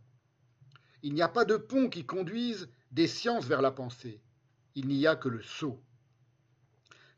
Il 1.01 1.13
n'y 1.13 1.21
a 1.21 1.29
pas 1.29 1.45
de 1.45 1.57
pont 1.57 1.89
qui 1.89 2.05
conduise 2.05 2.69
des 2.91 3.07
sciences 3.07 3.45
vers 3.45 3.61
la 3.61 3.71
pensée. 3.71 4.21
Il 4.75 4.87
n'y 4.87 5.07
a 5.07 5.15
que 5.15 5.29
le 5.29 5.41
saut. 5.41 5.81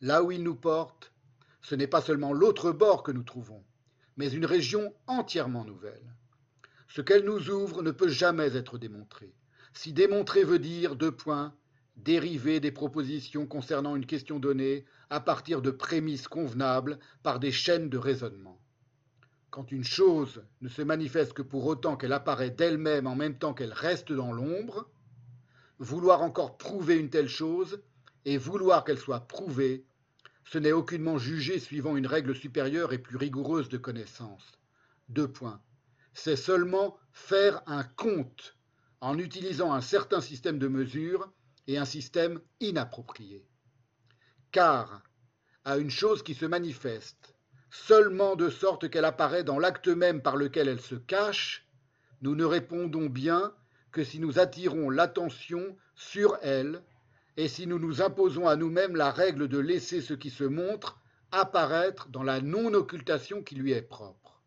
Là 0.02 0.24
où 0.24 0.32
il 0.32 0.44
nous 0.44 0.56
porte, 0.56 1.12
ce 1.62 1.76
n'est 1.76 1.88
pas 1.88 2.02
seulement 2.02 2.34
l'autre 2.34 2.72
bord 2.72 3.04
que 3.04 3.12
nous 3.12 3.24
trouvons, 3.24 3.64
mais 4.18 4.32
une 4.32 4.46
région 4.46 4.94
entièrement 5.08 5.66
nouvelle. 5.66 6.16
Ce 6.88 7.02
qu'elle 7.02 7.24
nous 7.24 7.50
ouvre 7.50 7.84
ne 7.84 7.92
peut 7.92 8.10
jamais 8.10 8.56
être 8.56 8.78
démontré. 8.78 9.34
Si 9.74 9.94
démontrer 9.94 10.44
veut 10.44 10.60
dire, 10.60 10.96
deux 10.96 11.12
points, 11.12 11.56
dériver 11.96 12.60
des 12.60 12.72
propositions 12.72 13.46
concernant 13.46 13.96
une 13.96 14.06
question 14.06 14.40
donnée 14.40 14.86
à 15.10 15.20
partir 15.20 15.62
de 15.62 15.72
prémices 15.72 16.28
convenables 16.28 17.00
par 17.24 17.40
des 17.40 17.52
chaînes 17.52 17.90
de 17.90 17.98
raisonnement. 17.98 18.60
Quand 19.50 19.72
une 19.72 19.84
chose 19.84 20.44
ne 20.62 20.70
se 20.70 20.82
manifeste 20.82 21.34
que 21.34 21.42
pour 21.42 21.66
autant 21.66 21.98
qu'elle 21.98 22.14
apparaît 22.14 22.52
d'elle-même 22.52 23.08
en 23.08 23.16
même 23.16 23.38
temps 23.38 23.54
qu'elle 23.54 23.74
reste 23.74 24.12
dans 24.12 24.32
l'ombre, 24.32 24.90
vouloir 25.80 26.22
encore 26.22 26.58
prouver 26.58 26.98
une 26.98 27.10
telle 27.10 27.30
chose 27.30 27.82
et 28.26 28.38
vouloir 28.38 28.84
qu'elle 28.84 29.00
soit 29.00 29.28
prouvée 29.28 29.86
ce 30.52 30.58
n'est 30.58 30.74
aucunement 30.74 31.18
jugé 31.18 31.60
suivant 31.60 31.96
une 31.96 32.08
règle 32.08 32.36
supérieure 32.36 32.92
et 32.92 32.98
plus 32.98 33.16
rigoureuse 33.16 33.70
de 33.70 33.78
connaissance. 33.78 34.52
Deux 35.08 35.30
points. 35.30 35.62
C'est 36.14 36.36
seulement 36.36 36.98
faire 37.14 37.62
un 37.68 37.84
compte 37.84 38.58
en 39.00 39.18
utilisant 39.18 39.72
un 39.72 39.80
certain 39.80 40.20
système 40.20 40.60
de 40.60 40.68
mesure 40.68 41.32
et 41.68 41.78
un 41.78 41.86
système 41.86 42.40
inapproprié. 42.60 43.46
Car, 44.52 45.04
à 45.64 45.78
une 45.78 45.92
chose 45.92 46.24
qui 46.24 46.34
se 46.34 46.46
manifeste 46.46 47.36
seulement 47.70 48.36
de 48.36 48.50
sorte 48.50 48.90
qu'elle 48.90 49.06
apparaît 49.06 49.44
dans 49.44 49.60
l'acte 49.60 49.88
même 49.88 50.22
par 50.22 50.36
lequel 50.36 50.68
elle 50.68 50.82
se 50.82 50.96
cache, 50.96 51.66
nous 52.22 52.36
ne 52.36 52.44
répondons 52.44 53.08
bien 53.08 53.54
que 53.92 54.04
si 54.04 54.20
nous 54.20 54.40
attirons 54.40 54.90
l'attention 54.90 55.78
sur 55.96 56.38
elle 56.42 56.84
et 57.38 57.48
si 57.48 57.68
nous 57.68 57.80
nous 57.80 58.02
imposons 58.02 58.48
à 58.48 58.56
nous-mêmes 58.56 58.96
la 58.96 59.12
règle 59.12 59.48
de 59.48 59.58
laisser 59.58 60.02
ce 60.02 60.14
qui 60.14 60.30
se 60.30 60.44
montre 60.44 61.00
apparaître 61.32 62.10
dans 62.10 62.24
la 62.24 62.42
non-occultation 62.42 63.42
qui 63.42 63.56
lui 63.56 63.72
est 63.72 63.82
propre. 63.82 64.42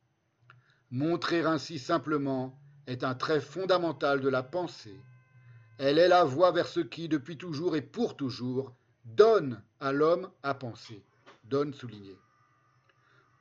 Montrer 0.90 1.40
ainsi 1.40 1.78
simplement 1.78 2.58
est 2.86 3.04
un 3.04 3.14
trait 3.14 3.40
fondamental 3.40 4.20
de 4.20 4.28
la 4.28 4.42
pensée. 4.42 5.00
Elle 5.78 5.98
est 5.98 6.08
la 6.08 6.24
voie 6.24 6.52
vers 6.52 6.68
ce 6.68 6.80
qui, 6.80 7.08
depuis 7.08 7.36
toujours 7.36 7.76
et 7.76 7.82
pour 7.82 8.16
toujours, 8.16 8.72
donne 9.04 9.62
à 9.80 9.92
l'homme 9.92 10.30
à 10.42 10.54
penser. 10.54 11.02
Donne 11.44 11.74
souligné. 11.74 12.16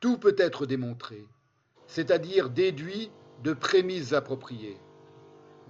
Tout 0.00 0.18
peut 0.18 0.36
être 0.38 0.66
démontré, 0.66 1.26
c'est-à-dire 1.86 2.50
déduit 2.50 3.10
de 3.42 3.52
prémices 3.52 4.12
appropriées. 4.12 4.78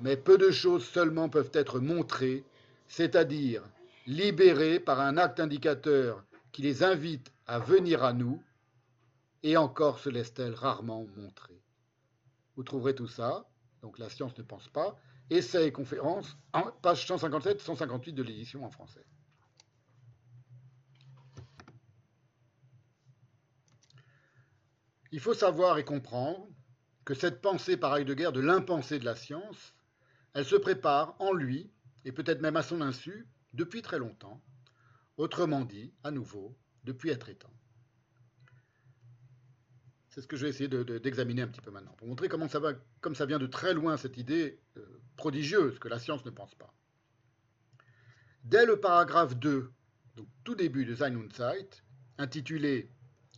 Mais 0.01 0.17
peu 0.17 0.39
de 0.39 0.51
choses 0.51 0.85
seulement 0.85 1.29
peuvent 1.29 1.53
être 1.55 1.79
montrées 1.79 2.45
c'est-à-dire 2.89 3.63
libérés 4.07 4.79
par 4.79 5.01
un 5.01 5.17
acte 5.17 5.41
indicateur 5.41 6.25
qui 6.53 6.63
les 6.63 6.83
invite 6.83 7.33
à 7.47 7.59
venir 7.59 8.05
à 8.05 8.13
nous, 8.13 8.43
et 9.43 9.57
encore 9.57 9.99
se 9.99 10.09
laisse-t-elle 10.09 10.55
rarement 10.55 11.07
montrer. 11.17 11.61
Vous 12.57 12.63
trouverez 12.63 12.95
tout 12.95 13.09
ça, 13.09 13.49
donc 13.83 13.99
la 13.99 14.09
science 14.09 14.37
ne 14.39 14.43
pense 14.43 14.69
pas, 14.69 14.97
essai 15.31 15.67
et 15.67 15.73
conférence, 15.73 16.37
page 16.83 17.07
157-158 17.07 18.13
de 18.15 18.23
l'édition 18.23 18.65
en 18.65 18.71
français. 18.71 19.05
Il 25.13 25.21
faut 25.21 25.35
savoir 25.35 25.79
et 25.79 25.85
comprendre 25.85 26.49
que 27.05 27.15
cette 27.15 27.41
pensée 27.41 27.77
par 27.77 27.95
guerre 28.15 28.33
de 28.33 28.41
l'impensé 28.41 28.99
de 28.99 29.05
la 29.05 29.15
science, 29.15 29.75
elle 30.33 30.45
se 30.45 30.57
prépare 30.57 31.15
en 31.21 31.33
lui 31.33 31.71
et 32.05 32.13
peut-être 32.13 32.41
même 32.41 32.57
à 32.57 32.63
son 32.63 32.81
insu, 32.81 33.27
depuis 33.53 33.83
très 33.83 33.99
longtemps, 33.99 34.43
autrement 35.17 35.65
dit, 35.65 35.95
à 36.03 36.11
nouveau, 36.11 36.57
depuis 36.83 37.11
être 37.11 37.29
étant. 37.29 37.53
C'est 40.15 40.21
ce 40.21 40.29
que 40.29 40.37
je 40.37 40.45
vais 40.45 40.51
essayer 40.51 40.69
d'examiner 40.69 41.43
un 41.43 41.49
petit 41.49 41.61
peu 41.61 41.73
maintenant, 41.73 41.91
pour 41.95 42.07
montrer 42.07 42.29
comment 42.29 42.47
ça 42.47 42.61
va, 42.61 42.75
comme 43.01 43.17
ça 43.17 43.27
vient 43.27 43.41
de 43.41 43.49
très 43.49 43.75
loin, 43.75 43.97
cette 43.97 44.17
idée 44.17 44.61
euh, 44.77 45.03
prodigieuse 45.17 45.81
que 45.81 45.89
la 45.89 45.99
science 45.99 46.25
ne 46.25 46.31
pense 46.31 46.55
pas. 46.55 46.73
Dès 48.45 48.65
le 48.65 48.79
paragraphe 48.79 49.35
2, 49.35 49.73
donc 50.15 50.29
tout 50.45 50.55
début 50.55 50.85
de 50.85 50.95
Sein 50.95 51.17
und 51.17 51.33
Zeit, 51.33 51.83
intitulé 52.17 52.93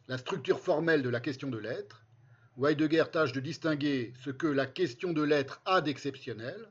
La 0.07 0.19
structure 0.19 0.61
formelle 0.61 1.03
de 1.03 1.09
la 1.09 1.21
question 1.21 1.49
de 1.49 1.57
l'être, 1.57 2.05
où 2.57 2.67
Heidegger 2.67 3.05
tâche 3.11 3.33
de 3.33 3.41
distinguer 3.41 4.13
ce 4.21 4.29
que 4.29 4.47
la 4.47 4.67
question 4.67 5.15
de 5.15 5.23
l'être 5.23 5.63
a 5.65 5.81
d'exceptionnel, 5.81 6.71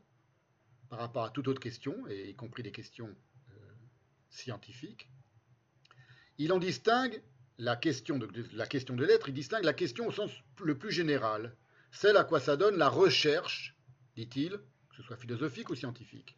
par 0.87 0.99
rapport 0.99 1.23
à 1.23 1.31
toute 1.31 1.47
autre 1.47 1.59
question, 1.59 1.95
y 2.09 2.35
compris 2.35 2.61
des 2.61 2.71
questions 2.71 3.09
euh, 3.09 3.53
scientifiques. 4.29 5.09
Il 6.37 6.53
en 6.53 6.59
distingue 6.59 7.23
la 7.57 7.75
question 7.75 8.17
de, 8.17 8.29
la 8.53 8.67
question 8.67 8.95
il 8.97 9.33
distingue 9.33 9.63
la 9.63 9.73
question 9.73 10.07
au 10.07 10.11
sens 10.11 10.31
le 10.61 10.77
plus 10.77 10.91
général, 10.91 11.55
celle 11.91 12.17
à 12.17 12.23
quoi 12.23 12.39
ça 12.39 12.57
donne 12.57 12.77
la 12.77 12.89
recherche, 12.89 13.75
dit-il, 14.15 14.51
que 14.89 14.95
ce 14.97 15.03
soit 15.03 15.15
philosophique 15.15 15.69
ou 15.69 15.75
scientifique. 15.75 16.37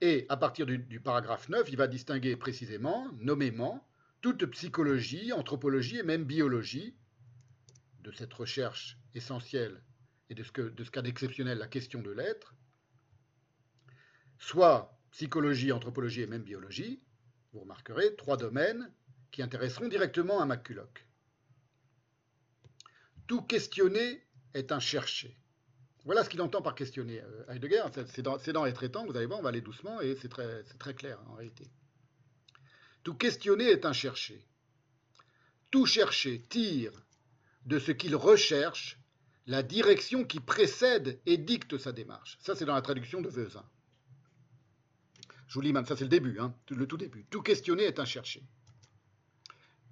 Et 0.00 0.26
à 0.28 0.36
partir 0.36 0.64
du, 0.66 1.00
paragraphe 1.00 1.48
9, 1.48 1.68
il 1.68 1.76
va 1.76 1.88
distinguer 1.88 2.36
précisément, 2.36 3.10
nommément, 3.14 3.84
toute 4.20 4.46
psychologie, 4.46 5.32
anthropologie 5.32 5.98
et 5.98 6.02
même 6.04 6.24
biologie 6.24 6.94
de 8.02 8.12
cette 8.12 8.32
recherche 8.32 8.96
essentielle 9.14 9.82
et 10.30 10.34
de 10.34 10.42
ce 10.44 10.52
qu'a 10.52 10.62
de 10.62 10.84
ce 10.84 11.00
d'exceptionnel 11.00 11.58
la 11.58 11.66
question 11.66 12.00
de 12.00 12.10
l'être, 12.10 12.54
soit 14.38 14.96
psychologie, 15.10 15.72
anthropologie 15.72 16.22
et 16.22 16.26
même 16.26 16.42
biologie, 16.42 17.00
vous 17.52 17.60
remarquerez, 17.60 18.14
trois 18.16 18.36
domaines 18.36 18.92
qui 19.30 19.42
intéresseront 19.42 19.88
directement 19.88 20.40
un 20.40 20.46
McCulloch. 20.46 21.06
Tout 23.26 23.42
questionner 23.42 24.22
est 24.54 24.72
un 24.72 24.80
chercher. 24.80 25.36
Voilà 26.04 26.24
ce 26.24 26.30
qu'il 26.30 26.40
entend 26.40 26.62
par 26.62 26.74
questionner 26.74 27.20
euh, 27.20 27.44
Heidegger. 27.48 27.84
C'est 28.06 28.22
dans, 28.22 28.64
les 28.64 28.72
traitants, 28.72 29.04
vous 29.04 29.16
allez 29.16 29.26
voir, 29.26 29.40
on 29.40 29.42
va 29.42 29.50
aller 29.50 29.60
doucement 29.60 30.00
et 30.00 30.16
c'est 30.16 30.28
très, 30.28 30.94
clair 30.94 31.20
en 31.28 31.34
réalité. 31.34 31.70
Tout 33.02 33.14
questionner 33.14 33.70
est 33.70 33.84
un 33.84 33.92
chercher. 33.92 34.46
Tout 35.70 35.84
chercher 35.84 36.40
tire 36.48 37.04
de 37.66 37.78
ce 37.78 37.92
qu'il 37.92 38.16
recherche 38.16 38.98
la 39.46 39.62
direction 39.62 40.24
qui 40.24 40.40
précède 40.40 41.20
et 41.26 41.36
dicte 41.36 41.76
sa 41.76 41.92
démarche. 41.92 42.38
Ça, 42.40 42.54
c'est 42.54 42.64
dans 42.64 42.74
la 42.74 42.82
traduction 42.82 43.20
de 43.20 43.28
Vezin. 43.28 43.64
Je 45.46 45.54
vous 45.54 45.60
lis 45.60 45.72
maintenant, 45.72 45.88
ça 45.88 45.96
c'est 45.96 46.04
le 46.04 46.10
début, 46.10 46.38
hein, 46.38 46.54
le 46.70 46.86
tout 46.86 46.98
début. 46.98 47.26
Tout 47.30 47.42
questionner 47.42 47.84
est 47.84 47.98
un 47.98 48.04
chercher. 48.04 48.42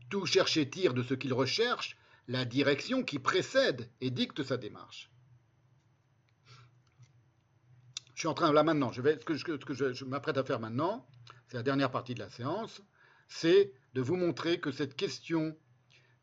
Tout 0.09 0.27
chercher 0.27 0.69
tire 0.69 0.95
de 0.95 1.03
ce 1.03 1.15
qu'il 1.15 1.33
recherche 1.33 1.97
la 2.29 2.45
direction 2.45 3.03
qui 3.03 3.19
précède 3.19 3.89
et 4.01 4.11
dicte 4.11 4.43
sa 4.43 4.57
démarche. 4.57 5.11
Je 8.15 8.21
suis 8.21 8.29
en 8.29 8.35
train, 8.35 8.53
là 8.53 8.63
maintenant, 8.63 8.93
je 8.93 9.03
vais, 9.03 9.19
ce 9.21 9.25
que, 9.25 9.75
je, 9.75 10.05
m'apprête 10.05 10.39
à 10.39 10.45
faire 10.45 10.59
maintenant, 10.59 11.07
c'est 11.49 11.57
la 11.57 11.63
dernière 11.63 11.91
partie 11.91 12.15
de 12.15 12.21
la 12.21 12.31
séance, 12.31 12.83
c'est 13.29 13.73
de 13.95 14.01
vous 14.01 14.17
montrer 14.17 14.59
que 14.59 14.73
cette 14.73 14.97
question 14.97 15.55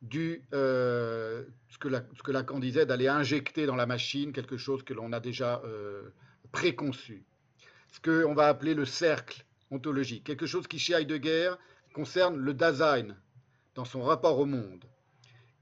du, 0.01 0.43
euh, 0.53 1.45
ce, 1.69 1.77
que 1.77 1.87
la, 1.87 2.03
ce, 2.25 2.31
Lacan 2.31 2.59
disait, 2.59 2.85
d'aller 2.85 3.07
injecter 3.07 3.65
dans 3.65 3.75
la 3.75 3.85
machine 3.85 4.33
quelque 4.33 4.57
chose 4.57 4.83
que 4.83 4.93
l'on 4.93 5.13
a 5.13 5.19
déjà 5.19 5.61
euh, 5.65 6.09
préconçu, 6.51 7.25
ce 7.91 7.99
qu'on 8.01 8.33
va 8.33 8.47
appeler 8.47 8.73
le 8.73 8.85
cercle 8.85 9.45
ontologique, 9.69 10.23
quelque 10.23 10.47
chose 10.47 10.67
qui 10.67 10.79
chez 10.79 10.93
Heidegger 10.93 11.53
concerne 11.93 12.37
le 12.37 12.53
Dasein 12.53 13.15
dans 13.75 13.85
son 13.85 14.01
rapport 14.01 14.39
au 14.39 14.45
monde, 14.45 14.85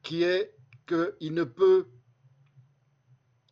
qui 0.04 0.24
est 0.24 0.56
qu'il 0.88 1.34
ne 1.34 1.44
peut 1.44 1.88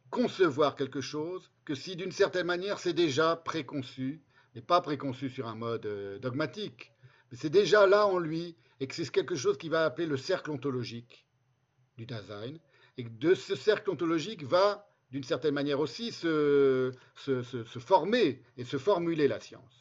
concevoir 0.09 0.75
quelque 0.75 1.01
chose 1.01 1.51
que 1.65 1.75
si 1.75 1.95
d'une 1.95 2.11
certaine 2.11 2.47
manière 2.47 2.79
c'est 2.79 2.93
déjà 2.93 3.35
préconçu, 3.35 4.21
mais 4.55 4.61
pas 4.61 4.81
préconçu 4.81 5.29
sur 5.29 5.47
un 5.47 5.55
mode 5.55 5.85
euh, 5.85 6.19
dogmatique, 6.19 6.91
mais 7.31 7.37
c'est 7.37 7.49
déjà 7.49 7.85
là 7.85 8.07
en 8.07 8.17
lui 8.17 8.55
et 8.79 8.87
que 8.87 8.95
c'est 8.95 9.09
quelque 9.11 9.35
chose 9.35 9.57
qu'il 9.57 9.69
va 9.69 9.85
appeler 9.85 10.07
le 10.07 10.17
cercle 10.17 10.51
ontologique 10.51 11.27
du 11.97 12.05
Dasein, 12.05 12.55
et 12.97 13.03
que 13.03 13.09
de 13.09 13.35
ce 13.35 13.55
cercle 13.55 13.89
ontologique 13.89 14.43
va 14.43 14.89
d'une 15.11 15.23
certaine 15.23 15.53
manière 15.53 15.79
aussi 15.79 16.11
se, 16.11 16.91
former 17.79 18.41
et 18.57 18.63
se 18.63 18.77
formuler 18.77 19.27
la 19.27 19.39
science. 19.39 19.78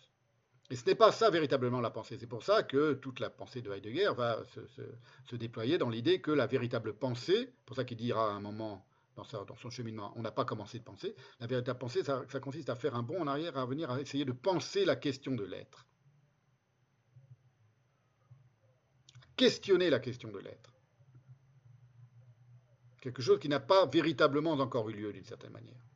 Et 0.70 0.76
ce 0.76 0.84
n'est 0.84 0.94
pas 0.94 1.12
ça 1.12 1.30
véritablement 1.30 1.80
la 1.80 1.90
pensée. 1.90 2.18
C'est 2.18 2.26
pour 2.26 2.42
ça 2.42 2.62
que 2.62 2.94
toute 2.94 3.20
la 3.20 3.30
pensée 3.30 3.62
de 3.62 3.72
Heidegger 3.72 4.10
va 4.16 4.42
se, 4.44 5.36
déployer 5.36 5.78
dans 5.78 5.88
l'idée 5.88 6.20
que 6.20 6.30
la 6.30 6.46
véritable 6.46 6.94
pensée, 6.94 7.50
pour 7.64 7.76
ça 7.76 7.84
qu'il 7.84 7.96
dira 7.96 8.30
à 8.30 8.32
un 8.32 8.40
moment 8.40 8.84
dans, 9.16 9.24
son 9.24 9.70
cheminement, 9.70 10.12
on 10.14 10.22
n'a 10.22 10.30
pas 10.30 10.44
commencé 10.44 10.78
de 10.78 10.84
penser, 10.84 11.16
la 11.40 11.46
véritable 11.46 11.78
pensée, 11.78 12.04
ça, 12.04 12.22
ça 12.28 12.38
consiste 12.38 12.70
à 12.70 12.76
faire 12.76 12.94
un 12.94 13.02
bond 13.02 13.22
en 13.22 13.26
arrière, 13.26 13.56
à 13.56 13.66
venir 13.66 13.90
à 13.90 14.00
essayer 14.00 14.24
de 14.24 14.32
penser 14.32 14.84
la 14.84 14.94
question 14.94 15.34
de 15.34 15.44
l'être. 15.44 15.86
Questionner 19.36 19.90
la 19.90 19.98
question 19.98 20.30
de 20.30 20.38
l'être 20.38 20.72
quelque 23.00 23.22
chose 23.22 23.38
qui 23.38 23.48
n'a 23.48 23.60
pas 23.60 23.86
véritablement 23.86 24.52
encore 24.52 24.88
eu 24.90 24.92
lieu 24.92 25.12
d'une 25.12 25.24
certaine 25.24 25.52
manière. 25.52 25.87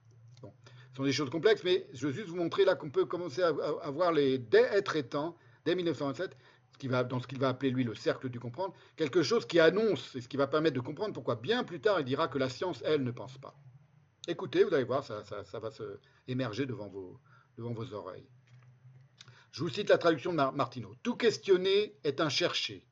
Sont 0.97 1.05
des 1.05 1.13
choses 1.13 1.31
complexes, 1.31 1.65
mais 1.65 1.87
je 1.95 2.07
veux 2.07 2.13
juste 2.13 2.29
vous 2.29 2.37
montrer 2.37 2.65
là 2.65 2.75
qu'on 2.75 2.91
peut 2.91 3.07
commencer 3.07 3.43
à, 3.43 3.49
à, 3.49 3.91
voir 3.91 4.13
les, 4.13 4.39
dès 4.39 4.63
être 4.63 4.97
étant, 4.97 5.37
dès 5.65 5.75
1927, 5.75 6.37
ce 6.73 6.79
qui 6.79 6.89
va, 6.89 7.05
dans 7.05 7.21
ce 7.21 7.27
qu'il 7.27 7.39
va 7.39 7.49
appeler 7.49 7.71
lui 7.71 7.85
le 7.85 7.95
cercle 7.95 8.29
du 8.29 8.41
comprendre, 8.41 8.75
quelque 8.97 9.23
chose 9.23 9.47
qui 9.47 9.61
annonce 9.61 10.15
et 10.17 10.21
ce 10.21 10.29
qui 10.29 10.37
va 10.37 10.47
permettre 10.47 10.75
de 10.75 10.81
comprendre 10.81 11.15
pourquoi 11.15 11.37
bien 11.37 11.65
plus 11.65 11.81
tard 11.81 12.01
il 12.01 12.05
dira 12.05 12.29
que 12.29 12.39
la 12.39 12.49
science, 12.49 12.83
elle, 12.85 13.03
ne 13.05 13.11
pense 13.11 13.39
pas. 13.39 13.55
Écoutez, 14.29 14.65
vous 14.65 14.73
allez 14.73 14.85
voir, 14.85 15.05
ça, 15.05 15.59
va 15.59 15.71
se 15.71 15.99
émerger 16.29 16.67
devant 16.67 16.89
vos, 16.89 17.93
oreilles. 17.93 18.29
Je 19.51 19.63
vous 19.63 19.69
cite 19.69 19.91
la 19.91 19.99
traduction 19.99 20.33
de 20.33 20.37
Martineau. 20.37 20.95
Tout 21.03 21.17
questionner 21.17 21.97
est 22.05 22.21
un 22.21 22.29
chercher. 22.29 22.87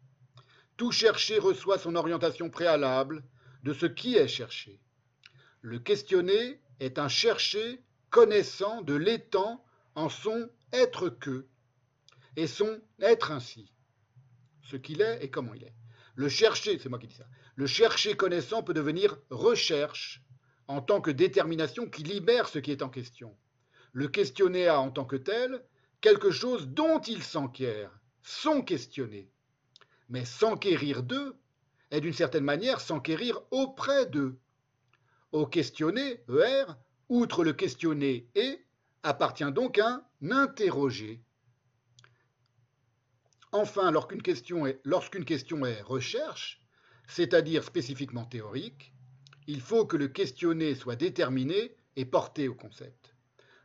Tout 0.76 0.90
chercher 0.90 1.38
reçoit 1.38 1.78
son 1.78 1.94
orientation 1.94 2.50
préalable 2.50 3.22
de 3.62 3.72
ce 3.72 3.86
qui 3.86 4.16
est 4.16 4.28
cherché. 4.28 4.80
Le 5.62 5.78
questionner 5.78 6.60
est 6.80 6.98
un 6.98 7.08
chercher 7.08 7.82
connaissant 8.10 8.82
de 8.82 8.94
l'étant 8.94 9.64
en 9.94 10.08
son 10.08 10.48
être 10.72 11.08
que, 11.08 11.46
et 12.36 12.46
son 12.46 12.80
être 13.00 13.30
ainsi, 13.30 13.72
ce 14.62 14.76
qu'il 14.76 15.00
est 15.00 15.24
et 15.24 15.30
comment 15.30 15.54
il 15.54 15.64
est. 15.64 15.74
Le 16.14 16.28
chercher, 16.28 16.78
c'est 16.78 16.88
moi 16.88 16.98
qui 16.98 17.06
dis 17.06 17.14
ça, 17.14 17.26
le 17.54 17.66
chercher 17.66 18.16
connaissant 18.16 18.62
peut 18.62 18.74
devenir 18.74 19.16
recherche 19.30 20.22
en 20.68 20.80
tant 20.80 21.00
que 21.00 21.10
détermination 21.10 21.88
qui 21.88 22.02
libère 22.02 22.48
ce 22.48 22.58
qui 22.58 22.70
est 22.70 22.82
en 22.82 22.88
question. 22.88 23.36
Le 23.92 24.08
questionner 24.08 24.68
a 24.68 24.80
en 24.80 24.90
tant 24.90 25.04
que 25.04 25.16
tel 25.16 25.64
quelque 26.00 26.30
chose 26.30 26.68
dont 26.68 27.00
il 27.00 27.22
s'enquiert, 27.22 27.90
son 28.22 28.62
questionner. 28.62 29.30
Mais 30.08 30.24
s'enquérir 30.24 31.02
d'eux 31.02 31.36
est 31.90 32.00
d'une 32.00 32.14
certaine 32.14 32.44
manière 32.44 32.80
s'enquérir 32.80 33.40
auprès 33.50 34.06
d'eux. 34.06 34.38
Au 35.32 35.46
questionner, 35.46 36.22
ER, 36.28 36.64
outre 37.10 37.44
le 37.44 37.52
questionner 37.52 38.26
et, 38.34 38.64
appartient 39.02 39.52
donc 39.52 39.78
un 39.78 40.02
interroger. 40.30 41.22
Enfin, 43.52 43.90
lorsqu'une 43.90 44.22
question, 44.22 44.66
est, 45.66 45.82
recherche, 45.82 46.62
c'est-à-dire 47.06 47.64
spécifiquement 47.64 48.24
théorique, 48.24 48.94
il 49.46 49.60
faut 49.60 49.84
que 49.84 49.98
le 49.98 50.08
questionné 50.08 50.74
soit 50.74 50.96
déterminé 50.96 51.76
et 51.96 52.06
porté 52.06 52.48
au 52.48 52.54
concept. 52.54 53.14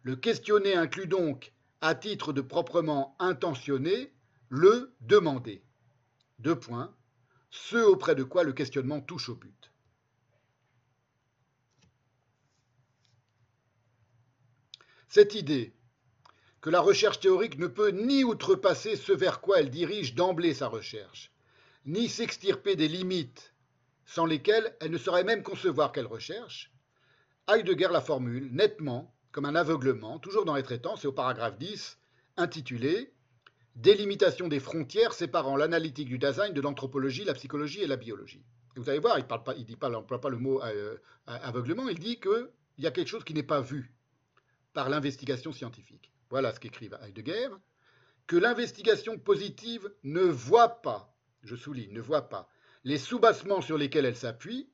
Le 0.03 0.17
questionné 0.17 0.76
inclut 0.76 1.08
donc, 1.08 1.53
à 1.79 1.95
titre 1.95 2.33
de 2.33 2.42
proprement 2.42 3.15
intentionné, 3.19 4.13
le 4.49 4.94
demander. 4.99 5.63
Deux 6.40 6.60
points 6.60 6.94
ceux 7.56 7.88
auprès 7.88 8.15
de 8.15 8.24
quoi 8.24 8.44
le 8.44 8.53
questionnement 8.53 9.01
touche 9.01 9.29
au 9.29 9.35
but. 9.35 9.72
Cette 15.15 15.33
idée 15.33 15.72
que 16.60 16.69
la 16.69 16.81
recherche 16.81 17.22
théorique 17.22 17.58
ne 17.58 17.67
peut 17.67 17.92
ni 17.92 18.26
outrepasser 18.26 18.98
ce 18.98 19.14
vers 19.14 19.40
quoi 19.40 19.62
elle 19.62 19.69
dirige 19.69 20.14
d'emblée 20.14 20.53
sa 20.53 20.67
recherche, 20.67 21.31
ni 21.85 22.10
s'extirper 22.10 22.76
des 22.76 22.90
limites 22.90 23.53
sans 24.06 24.26
lesquelles 24.26 24.76
elle 24.81 24.92
ne 24.92 24.98
saurait 24.98 25.24
même 25.24 25.42
concevoir 25.42 25.94
qu'elle 25.94 26.06
recherche, 26.06 26.74
Heidegger 27.48 27.88
la 27.94 28.01
formule 28.01 28.49
nettement 28.51 29.15
comme 29.31 29.46
un 29.46 29.56
aveuglement, 29.56 30.19
toujours 30.19 30.44
dans 30.44 30.56
les 30.56 30.64
traitants, 30.64 30.98
c'est 30.98 31.08
au 31.08 31.14
paragraphe 31.14 31.58
10, 31.60 31.98
intitulé 32.35 33.14
délimitation 33.78 34.49
des 34.49 34.60
frontières 34.60 35.14
séparant 35.14 35.56
l'analytique 35.56 36.10
du 36.10 36.17
Dasein 36.17 36.49
de 36.49 36.60
l'anthropologie, 36.60 37.24
la 37.24 37.35
psychologie 37.35 37.80
et 37.80 37.88
la 37.88 37.96
biologie. 37.96 38.44
Vous 38.76 38.90
allez 38.90 38.99
voir, 38.99 39.17
il 39.17 39.24
ne 39.24 39.64
dit 39.64 39.78
pas, 39.78 39.88
n'emploie 39.88 40.19
pas 40.19 40.28
le 40.28 40.40
mot 40.40 40.62
euh, 40.62 40.98
aveuglement, 41.26 41.88
il 41.88 41.99
dit 41.99 42.19
qu'il 42.19 42.49
y 42.80 42.85
a 42.85 42.92
quelque 42.92 43.08
chose 43.08 43.24
qui 43.24 43.33
n'est 43.33 43.44
pas 43.44 43.62
vu 43.62 43.94
par 44.75 44.90
l'investigation 44.90 45.53
scientifique. 45.53 46.11
Voilà 46.29 46.53
ce 46.53 46.59
qu'écrivent 46.59 46.99
Heidegger, 47.01 47.49
que 48.27 48.35
l'investigation 48.35 49.17
positive 49.17 49.90
ne 50.03 50.22
voit 50.22 50.81
pas, 50.81 51.17
je 51.43 51.56
souligne, 51.56 51.93
ne 51.93 52.01
voit 52.01 52.29
pas, 52.29 52.49
les 52.83 52.99
soubassements 52.99 53.61
sur 53.61 53.77
lesquels 53.77 54.06
elle 54.06 54.17
s'appuie, 54.17 54.69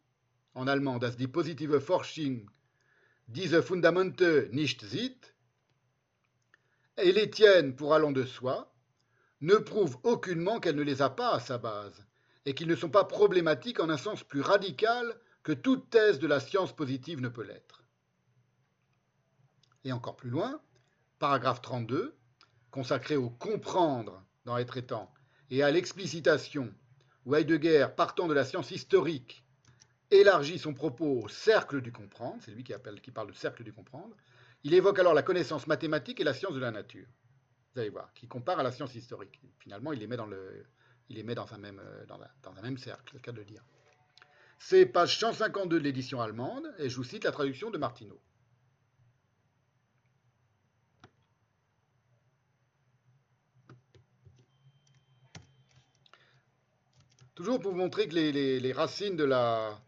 en 0.55 0.67
allemand, 0.67 0.97
das 0.99 1.15
die 1.15 1.27
positive 1.27 1.79
Forschung 1.79 2.49
diese 3.27 3.61
Fundamente 3.63 4.49
nicht 4.51 4.81
sieht, 4.83 5.33
et 6.97 7.11
les 7.13 7.29
tiennent 7.29 7.75
pour 7.75 7.93
allant 7.93 8.11
de 8.11 8.25
soi, 8.25 8.73
ne 9.39 9.55
prouve 9.55 9.97
aucunement 10.03 10.59
qu'elle 10.59 10.75
ne 10.75 10.83
les 10.83 11.01
a 11.01 11.09
pas 11.09 11.31
à 11.35 11.39
sa 11.39 11.57
base, 11.57 12.05
et 12.45 12.53
qu'ils 12.53 12.67
ne 12.67 12.75
sont 12.75 12.89
pas 12.89 13.05
problématiques 13.05 13.79
en 13.79 13.89
un 13.89 13.97
sens 13.97 14.23
plus 14.23 14.41
radical 14.41 15.15
que 15.43 15.53
toute 15.53 15.89
thèse 15.89 16.19
de 16.19 16.27
la 16.27 16.39
science 16.39 16.75
positive 16.75 17.21
ne 17.21 17.29
peut 17.29 17.43
l'être. 17.43 17.80
Et 19.83 19.91
encore 19.91 20.15
plus 20.15 20.29
loin, 20.29 20.61
paragraphe 21.19 21.61
32, 21.61 22.15
consacré 22.69 23.15
au 23.15 23.29
comprendre 23.29 24.23
dans 24.45 24.57
les 24.57 24.65
traitants 24.65 25.11
et 25.49 25.63
à 25.63 25.71
l'explicitation, 25.71 26.73
où 27.25 27.35
Heidegger, 27.35 27.87
partant 27.95 28.27
de 28.27 28.33
la 28.33 28.45
science 28.45 28.71
historique, 28.71 29.43
élargit 30.09 30.59
son 30.59 30.73
propos 30.73 31.23
au 31.23 31.27
cercle 31.27 31.81
du 31.81 31.91
comprendre, 31.91 32.41
c'est 32.43 32.51
lui 32.51 32.63
qui, 32.63 32.73
parle 33.11 33.27
de 33.27 33.33
cercle 33.33 33.63
du 33.63 33.73
comprendre, 33.73 34.15
il 34.63 34.73
évoque 34.73 34.99
alors 34.99 35.13
la 35.13 35.23
connaissance 35.23 35.67
mathématique 35.67 36.19
et 36.19 36.23
la 36.23 36.33
science 36.33 36.53
de 36.53 36.59
la 36.59 36.71
nature. 36.71 37.07
Vous 37.73 37.79
allez 37.79 37.89
voir, 37.89 38.13
qui 38.13 38.27
compare 38.27 38.59
à 38.59 38.63
la 38.63 38.71
science 38.71 38.95
historique. 38.95 39.41
Finalement, 39.59 39.93
il 39.93 39.99
les 39.99 40.07
met 40.07 40.17
dans 41.35 41.53
un 41.53 41.57
même 41.57 42.77
cercle, 42.77 43.03
c'est 43.11 43.17
le 43.17 43.19
cas 43.19 43.31
de 43.31 43.37
le 43.37 43.45
dire. 43.45 43.63
C'est 44.59 44.85
page 44.85 45.17
152 45.17 45.79
de 45.79 45.83
l'édition 45.83 46.21
allemande, 46.21 46.71
et 46.77 46.89
je 46.89 46.95
vous 46.95 47.03
cite 47.03 47.23
la 47.23 47.31
traduction 47.31 47.71
de 47.71 47.77
Martineau. 47.77 48.21
Toujours 57.35 57.59
pour 57.59 57.71
vous 57.71 57.77
montrer 57.77 58.07
que 58.07 58.15
les, 58.15 58.73
racines 58.73 59.15
de 59.15 59.23
la, 59.23 59.79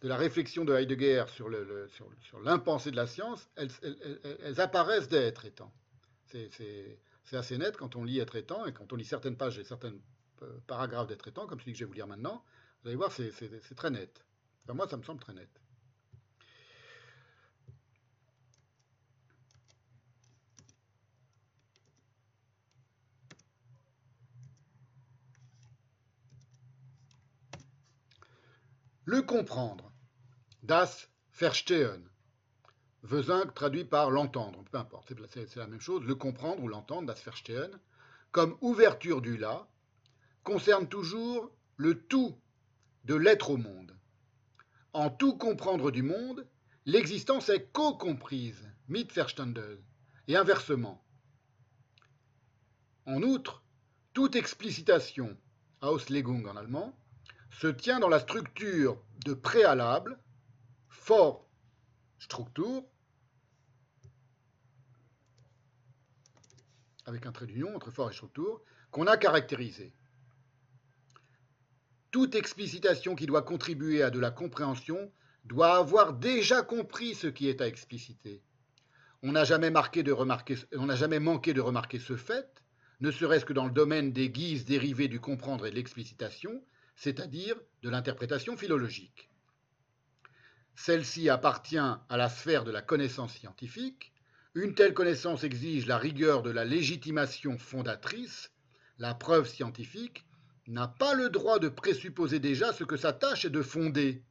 de 0.00 0.08
la 0.08 0.16
réflexion 0.16 0.64
de 0.64 0.74
Heidegger 0.74 1.24
sur 1.28 1.48
l'impensé 2.42 2.90
de 2.90 2.96
la 2.96 3.06
science, 3.06 3.48
elles 3.56 4.60
apparaissent 4.60 5.08
dès 5.08 5.22
être 5.22 5.44
étant. 5.44 5.72
C'est 6.26 7.36
assez 7.36 7.58
net 7.58 7.76
quand 7.76 7.96
on 7.96 8.04
lit 8.04 8.20
être 8.20 8.36
étant 8.36 8.64
et 8.66 8.72
quand 8.72 8.92
on 8.92 8.96
lit 8.96 9.04
certaines 9.04 9.36
pages 9.36 9.58
et 9.58 9.64
certains 9.64 9.92
euh, 10.42 10.58
paragraphes 10.66 11.08
d'être 11.08 11.28
étant, 11.28 11.46
comme 11.46 11.60
celui 11.60 11.72
que 11.72 11.78
je 11.78 11.84
vais 11.84 11.88
vous 11.88 11.94
lire 11.94 12.06
maintenant, 12.06 12.42
vous 12.82 12.88
allez 12.88 12.96
voir, 12.96 13.12
c'est 13.12 13.74
très 13.74 13.90
net. 13.90 14.24
Enfin, 14.64 14.74
moi, 14.74 14.88
ça 14.88 14.96
me 14.96 15.02
semble 15.02 15.20
très 15.20 15.34
net. 15.34 15.50
Le 29.10 29.22
comprendre. 29.22 29.90
Das 30.62 31.08
Verstehen. 31.30 32.10
Vezin 33.02 33.46
traduit 33.54 33.86
par 33.86 34.10
l'entendre, 34.10 34.62
peu 34.70 34.76
importe, 34.76 35.14
c'est 35.30 35.56
la 35.56 35.66
même 35.66 35.80
chose. 35.80 36.04
Le 36.04 36.14
comprendre 36.14 36.62
ou 36.62 36.68
l'entendre, 36.68 37.06
das 37.06 37.22
Verstehen, 37.22 37.70
comme 38.32 38.58
ouverture 38.60 39.22
du 39.22 39.38
là, 39.38 39.66
concerne 40.44 40.86
toujours 40.86 41.50
le 41.78 41.98
tout 41.98 42.38
de 43.04 43.14
l'être 43.14 43.48
au 43.48 43.56
monde. 43.56 43.96
En 44.92 45.08
tout 45.08 45.38
comprendre 45.38 45.90
du 45.90 46.02
monde, 46.02 46.46
l'existence 46.84 47.48
est 47.48 47.72
co-comprise, 47.72 48.70
mitverstanden, 48.88 49.78
et 50.26 50.36
inversement. 50.36 51.02
En 53.06 53.22
outre, 53.22 53.62
toute 54.12 54.36
explicitation, 54.36 55.34
Auslegung 55.80 56.46
en 56.46 56.56
allemand, 56.56 56.94
se 57.50 57.66
tient 57.66 58.00
dans 58.00 58.08
la 58.08 58.20
structure 58.20 59.02
de 59.24 59.34
préalable, 59.34 60.18
fort 60.88 61.48
structure, 62.18 62.84
avec 67.06 67.26
un 67.26 67.32
trait 67.32 67.46
d'union 67.46 67.74
entre 67.74 67.90
fort 67.90 68.10
et 68.10 68.12
structure, 68.12 68.60
qu'on 68.90 69.06
a 69.06 69.16
caractérisé. 69.16 69.92
Toute 72.10 72.34
explicitation 72.34 73.14
qui 73.14 73.26
doit 73.26 73.42
contribuer 73.42 74.02
à 74.02 74.10
de 74.10 74.18
la 74.18 74.30
compréhension 74.30 75.10
doit 75.44 75.76
avoir 75.76 76.12
déjà 76.12 76.62
compris 76.62 77.14
ce 77.14 77.26
qui 77.26 77.48
est 77.48 77.60
à 77.60 77.66
expliciter. 77.66 78.42
On 79.22 79.32
n'a 79.32 79.44
jamais, 79.44 79.72
jamais 79.72 81.20
manqué 81.20 81.54
de 81.54 81.60
remarquer 81.60 81.98
ce 81.98 82.16
fait, 82.16 82.62
ne 83.00 83.10
serait-ce 83.10 83.44
que 83.44 83.52
dans 83.52 83.66
le 83.66 83.72
domaine 83.72 84.12
des 84.12 84.30
guises 84.30 84.64
dérivées 84.64 85.08
du 85.08 85.20
comprendre 85.20 85.66
et 85.66 85.70
de 85.70 85.76
l'explicitation, 85.76 86.62
c'est-à-dire 86.98 87.54
de 87.82 87.90
l'interprétation 87.90 88.56
philologique. 88.56 89.30
Celle-ci 90.74 91.28
appartient 91.28 91.78
à 91.78 92.16
la 92.16 92.28
sphère 92.28 92.64
de 92.64 92.72
la 92.72 92.82
connaissance 92.82 93.34
scientifique. 93.34 94.12
Une 94.54 94.74
telle 94.74 94.94
connaissance 94.94 95.44
exige 95.44 95.86
la 95.86 95.96
rigueur 95.96 96.42
de 96.42 96.50
la 96.50 96.64
légitimation 96.64 97.56
fondatrice. 97.56 98.50
La 98.98 99.14
preuve 99.14 99.48
scientifique 99.48 100.26
n'a 100.66 100.88
pas 100.88 101.14
le 101.14 101.30
droit 101.30 101.60
de 101.60 101.68
présupposer 101.68 102.40
déjà 102.40 102.72
ce 102.72 102.82
que 102.82 102.96
sa 102.96 103.12
tâche 103.12 103.44
est 103.44 103.50
de 103.50 103.62
fonder. 103.62 104.24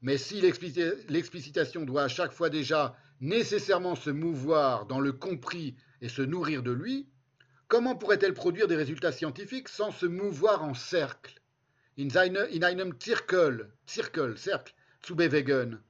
Mais 0.00 0.16
si 0.16 0.40
l'explicitation 0.40 1.84
doit 1.84 2.04
à 2.04 2.08
chaque 2.08 2.32
fois 2.32 2.50
déjà 2.50 2.96
nécessairement 3.20 3.96
se 3.96 4.10
mouvoir 4.10 4.86
dans 4.86 5.00
le 5.00 5.12
compris 5.12 5.74
et 6.00 6.08
se 6.08 6.22
nourrir 6.22 6.62
de 6.62 6.70
lui, 6.70 7.08
comment 7.66 7.96
pourrait-elle 7.96 8.34
produire 8.34 8.68
des 8.68 8.76
résultats 8.76 9.12
scientifiques 9.12 9.68
sans 9.68 9.90
se 9.90 10.06
mouvoir 10.06 10.62
en 10.62 10.74
cercle? 10.74 11.41
In, 11.96 12.10
seine, 12.10 12.40
in 12.50 12.64
einem 12.64 12.98
Zirkel, 12.98 13.72
Zirkel, 13.86 14.36
cercle, 14.36 14.72
zu 15.02 15.16
bewegen. 15.16 15.82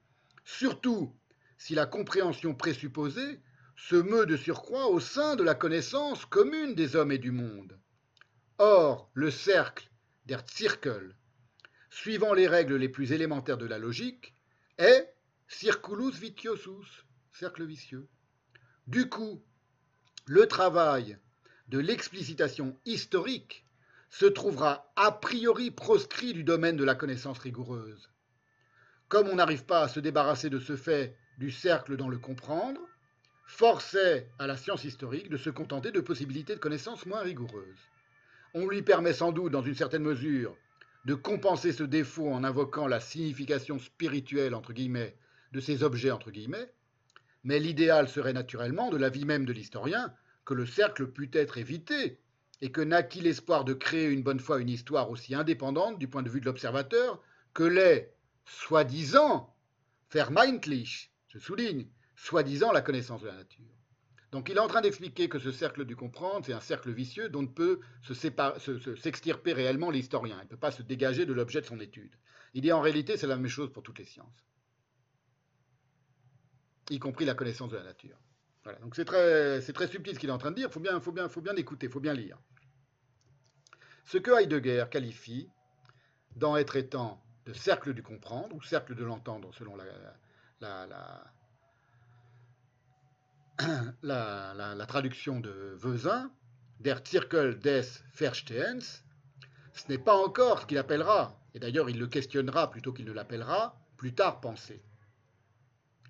Surtout 0.45 1.15
si 1.59 1.75
la 1.75 1.87
compréhension 1.87 2.55
présupposée 2.55 3.41
se 3.77 3.97
meut 3.97 4.27
de 4.27 4.37
surcroît 4.37 4.87
au 4.87 5.01
sein 5.01 5.37
de 5.37 5.43
la 5.43 5.55
connaissance 5.55 6.25
commune 6.27 6.75
des 6.75 6.97
hommes 6.97 7.13
et 7.13 7.19
du 7.19 7.31
monde. 7.31 7.79
Or, 8.59 9.11
le 9.15 9.31
cercle, 9.31 9.89
der 10.27 10.43
Zirkel, 10.49 11.17
suivant 11.91 12.33
les 12.33 12.49
règles 12.49 12.77
les 12.77 12.89
plus 12.89 13.13
élémentaires 13.13 13.59
de 13.59 13.67
la 13.67 13.79
logique, 13.79 14.35
est 14.79 15.15
circulus 15.49 16.13
vitiosus, 16.13 17.05
cercle 17.33 17.65
vicieux. 17.65 18.09
Du 18.87 19.09
coup, 19.09 19.43
le 20.27 20.47
travail 20.47 21.19
de 21.69 21.79
l'explicitation 21.79 22.79
historique 22.85 23.67
se 24.13 24.27
trouvera 24.27 24.93
a 24.97 25.11
priori 25.11 25.71
proscrit 25.71 26.35
du 26.35 26.45
domaine 26.45 26.77
de 26.77 26.85
la 26.85 26.95
connaissance 26.95 27.39
rigoureuse. 27.39 28.11
Comme 29.09 29.27
on 29.29 29.37
n'arrive 29.37 29.65
pas 29.65 29.81
à 29.81 29.89
se 29.89 30.01
débarrasser 30.01 30.51
de 30.51 30.59
ce 30.59 30.77
fait 30.77 31.17
du 31.39 31.51
cercle 31.51 31.97
dans 31.97 32.11
le 32.11 32.19
comprendre, 32.19 32.81
force 33.47 33.95
est 33.95 34.29
à 34.39 34.47
la 34.47 34.59
science 34.59 34.85
historique 34.85 35.31
de 35.31 35.39
se 35.39 35.49
contenter 35.49 35.93
de 35.93 36.01
possibilités 36.01 36.55
de 36.55 36.61
connaissance 36.61 37.07
moins 37.07 37.23
rigoureuses. 37.23 37.89
On 38.53 38.69
lui 38.69 38.83
permet 38.83 39.15
sans 39.15 39.33
doute, 39.33 39.51
dans 39.51 39.63
une 39.63 39.75
certaine 39.75 40.03
mesure, 40.03 40.55
de 41.07 41.15
compenser 41.15 41.73
ce 41.73 41.83
défaut 41.83 42.31
en 42.31 42.45
invoquant 42.45 42.87
la 42.87 43.01
signification 43.01 43.79
spirituelle 43.79 44.55
entre 44.55 44.75
guillemets 44.75 45.17
de 45.53 45.61
ces 45.61 45.83
objets 45.85 46.11
entre 46.11 46.31
guillemets, 46.31 46.71
mais 47.45 47.59
l'idéal 47.59 48.09
serait 48.09 48.35
naturellement, 48.35 48.91
de 48.91 48.99
la 48.99 49.09
vie 49.09 49.25
même 49.25 49.47
de 49.47 49.55
l'historien, 49.55 50.13
que 50.45 50.53
le 50.53 50.67
cercle 50.67 51.07
pût 51.07 51.31
être 51.33 51.57
évité 51.57 52.21
et 52.63 52.71
que 52.71 52.81
naquit 52.81 53.21
l'espoir 53.21 53.65
de 53.65 53.75
créer 53.75 54.07
une 54.07 54.23
bonne 54.23 54.39
fois 54.39 54.61
une 54.61 54.69
histoire 54.69 55.11
aussi 55.11 55.35
indépendante 55.35 55.99
du 55.99 56.07
point 56.09 56.23
de 56.23 56.31
vue 56.31 56.41
de 56.41 56.47
l'observateur 56.47 57.21
que 57.55 57.65
l'est, 57.65 58.15
soi-disant, 58.47 59.55
vermeintlich, 60.13 61.13
je 61.27 61.41
souligne, 61.41 61.89
soi-disant 62.15 62.71
la 62.71 62.81
connaissance 62.81 63.21
de 63.21 63.27
la 63.27 63.35
nature. 63.35 63.67
Donc 64.31 64.49
il 64.49 64.57
est 64.57 64.61
en 64.61 64.69
train 64.69 64.81
d'expliquer 64.81 65.29
que 65.29 65.41
ce 65.41 65.51
cercle 65.51 65.85
du 65.85 65.97
comprendre, 65.97 66.47
c'est 66.47 66.53
un 66.53 66.61
cercle 66.61 66.93
vicieux 66.93 67.29
dont 67.29 67.43
ne 67.43 67.49
peut 67.49 67.81
s'extirper 68.97 69.51
se 69.51 69.57
réellement 69.57 69.91
l'historien. 69.91 70.39
Il 70.41 70.45
ne 70.45 70.49
peut 70.49 70.57
pas 70.57 70.71
se 70.71 70.83
dégager 70.83 71.27
de 71.27 71.33
l'objet 71.33 71.61
de 71.61 71.67
son 71.67 71.81
étude. 71.81 72.15
Il 72.55 72.63
dit 72.63 72.73
en 72.73 72.81
réalité, 72.81 73.17
c'est 73.17 73.27
la 73.27 73.37
même 73.37 73.49
chose 73.49 73.73
pour 73.73 73.83
toutes 73.83 73.99
les 73.99 74.05
sciences, 74.05 74.47
y 76.91 77.01
compris 77.01 77.25
la 77.25 77.35
connaissance 77.35 77.71
de 77.71 77.77
la 77.77 77.83
nature. 77.83 78.19
Donc 78.83 78.95
c'est 78.95 79.05
très, 79.05 79.61
subtil 79.61 80.15
ce 80.15 80.21
qu'il 80.21 80.29
est 80.29 80.33
en 80.33 80.39
train 80.39 80.53
de 80.53 80.57
dire, 80.57 80.69
il 80.69 80.73
faut 80.73 81.41
bien 81.41 81.57
écouter, 81.57 81.87
il 81.87 81.93
faut 81.93 82.01
bien 82.01 82.15
lire. 82.15 82.39
Ce 84.05 84.19
que 84.19 84.31
Heidegger 84.31 84.87
qualifie, 84.91 85.49
dans 86.37 86.57
Être 86.57 86.77
étant, 86.77 87.23
de 87.47 87.53
cercle 87.53 87.93
du 87.93 88.03
comprendre, 88.03 88.55
ou 88.55 88.63
cercle 88.63 88.95
de 88.95 89.05
l'entendre 89.05 89.53
selon 89.55 89.77
la, 89.77 90.87
la, 94.03 94.75
la, 94.75 94.87
traduction 94.87 95.41
de 95.41 95.75
Vezin, 95.77 96.31
der 96.81 97.01
Zirkel 97.05 97.59
des 97.59 97.83
Verstehens, 98.15 99.03
ce 99.73 99.89
n'est 99.89 99.99
pas 99.99 100.17
encore 100.17 100.61
ce 100.63 100.67
qu'il 100.67 100.79
appellera, 100.79 101.39
et 101.55 101.59
d'ailleurs 101.59 101.91
il 101.91 101.99
le 101.99 102.07
questionnera 102.07 102.71
plutôt 102.71 102.93
qu'il 102.93 103.07
ne 103.07 103.13
l'appellera, 103.13 103.77
plus 103.97 104.15
tard 104.15 104.41
pensée 104.41 104.83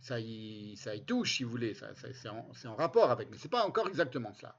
ça 0.02 0.18
y, 0.18 0.76
ça 0.76 0.94
y 0.94 1.04
touche, 1.04 1.36
si 1.36 1.44
vous 1.44 1.50
voulez, 1.50 1.74
c'est 1.74 2.28
en, 2.28 2.50
en, 2.64 2.74
rapport 2.74 3.10
avec, 3.10 3.30
mais 3.30 3.38
ce 3.38 3.44
n'est 3.44 3.50
pas 3.50 3.64
encore 3.64 3.86
exactement 3.86 4.34
cela. 4.34 4.56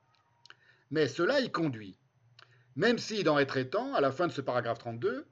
Mais 0.89 1.07
cela 1.07 1.41
y 1.41 1.51
conduit. 1.51 1.97
Même 2.75 2.97
si, 2.97 3.23
dans 3.23 3.39
Être 3.39 3.57
étant, 3.57 3.93
à 3.93 4.01
la 4.01 4.11
fin 4.11 4.27
de 4.27 4.31
ce 4.31 4.41
paragraphe 4.41 4.79
32, 4.79 5.27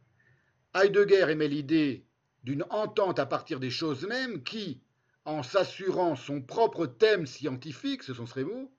Heidegger 0.75 1.29
émet 1.29 1.47
l'idée 1.47 2.05
d'une 2.43 2.65
entente 2.69 3.19
à 3.19 3.25
partir 3.25 3.59
des 3.59 3.69
choses 3.69 4.05
mêmes 4.07 4.43
qui, 4.43 4.81
en 5.25 5.43
s'assurant 5.43 6.15
son 6.15 6.41
propre 6.41 6.85
thème 6.85 7.25
scientifique, 7.25 8.03
ce 8.03 8.13
sont 8.13 8.25
ces 8.25 8.43
mots, 8.43 8.71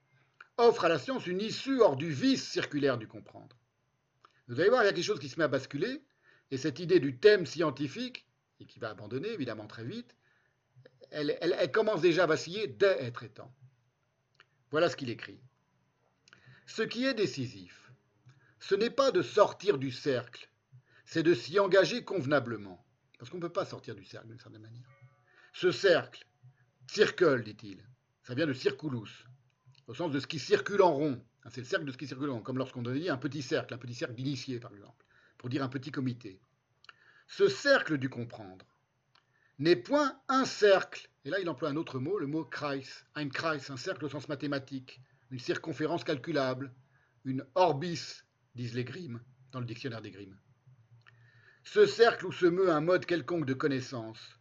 offre 0.57 0.85
à 0.85 0.89
la 0.89 0.99
science 0.99 1.27
une 1.27 1.41
issue 1.41 1.81
hors 1.81 1.95
du 1.95 2.11
vice 2.11 2.47
circulaire 2.47 2.97
du 2.97 3.07
comprendre. 3.07 3.57
Vous 4.47 4.59
allez 4.59 4.69
voir, 4.69 4.83
il 4.83 4.85
y 4.85 4.89
a 4.89 4.93
quelque 4.93 5.03
chose 5.03 5.19
qui 5.19 5.29
se 5.29 5.39
met 5.39 5.45
à 5.45 5.49
basculer, 5.49 6.03
et 6.51 6.57
cette 6.57 6.79
idée 6.79 6.99
du 6.99 7.17
thème 7.17 7.45
scientifique, 7.45 8.27
et 8.59 8.65
qui 8.65 8.79
va 8.79 8.89
abandonner 8.89 9.29
évidemment 9.29 9.67
très 9.67 9.83
vite, 9.83 10.15
elle, 11.11 11.71
commence 11.71 12.01
déjà 12.01 12.23
à 12.23 12.27
vaciller 12.27 12.67
dès 12.67 13.03
être 13.03 13.23
étant. 13.23 13.53
Voilà 14.71 14.89
ce 14.89 14.95
qu'il 14.95 15.09
écrit. 15.09 15.39
Ce 16.65 16.81
qui 16.81 17.05
est 17.05 17.13
décisif, 17.13 17.82
ce 18.63 18.75
n'est 18.75 18.89
pas 18.89 19.11
de 19.11 19.21
sortir 19.21 19.77
du 19.77 19.91
cercle, 19.91 20.49
c'est 21.05 21.21
de 21.21 21.33
s'y 21.33 21.59
engager 21.59 22.05
convenablement. 22.05 22.81
Parce 23.19 23.29
qu'on 23.29 23.35
ne 23.37 23.41
peut 23.41 23.49
pas 23.51 23.65
sortir 23.65 23.93
du 23.93 24.05
cercle 24.05 24.27
d'une 24.27 24.39
certaine 24.39 24.61
manière. 24.61 24.87
Ce 25.51 25.69
cercle, 25.71 26.25
circle, 26.87 27.43
dit-il, 27.43 27.85
ça 28.23 28.33
vient 28.35 28.47
de 28.47 28.53
circulus, 28.53 29.27
au 29.87 29.93
sens 29.93 30.11
de 30.11 30.19
ce 30.21 30.27
qui 30.27 30.39
circule 30.39 30.81
en 30.81 30.93
rond. 30.93 31.21
Hein, 31.43 31.49
c'est 31.51 31.59
le 31.59 31.67
cercle 31.67 31.85
de 31.85 31.91
ce 31.91 31.97
qui 31.97 32.07
circule 32.07 32.29
en 32.29 32.35
rond, 32.35 32.41
comme 32.41 32.57
lorsqu'on 32.57 32.83
dit 32.83 33.09
un 33.09 33.17
petit 33.17 33.41
cercle, 33.41 33.73
un 33.73 33.77
petit 33.77 33.95
cercle 33.95 34.15
d'initiés, 34.15 34.61
par 34.61 34.71
exemple, 34.71 35.05
pour 35.37 35.49
dire 35.49 35.61
un 35.61 35.69
petit 35.69 35.91
comité. 35.91 36.39
Ce 37.27 37.49
cercle 37.49 37.97
du 37.97 38.09
comprendre 38.09 38.65
n'est 39.59 39.75
point 39.75 40.17
un 40.29 40.45
cercle, 40.45 41.09
et 41.25 41.29
là 41.29 41.39
il 41.41 41.49
emploie 41.49 41.67
un 41.67 41.75
autre 41.75 41.99
mot, 41.99 42.17
le 42.17 42.27
mot 42.27 42.45
Kreis, 42.45 42.87
ein 43.15 43.27
Kreis, 43.27 43.69
un 43.69 43.77
cercle 43.77 44.05
au 44.05 44.09
sens 44.09 44.29
mathématique, 44.29 45.01
une 45.31 45.39
circonférence 45.39 46.05
calculable, 46.05 46.73
une 47.25 47.45
orbis, 47.55 48.22
disent 48.55 48.75
les 48.75 48.83
Grimm, 48.83 49.21
dans 49.51 49.59
le 49.59 49.65
dictionnaire 49.65 50.01
des 50.01 50.11
Grimm. 50.11 50.37
Ce 51.63 51.85
cercle 51.85 52.25
où 52.25 52.31
se 52.31 52.45
meut 52.45 52.71
un 52.71 52.81
mode 52.81 53.05
quelconque 53.05 53.45
de 53.45 53.53
connaissance, 53.53 54.39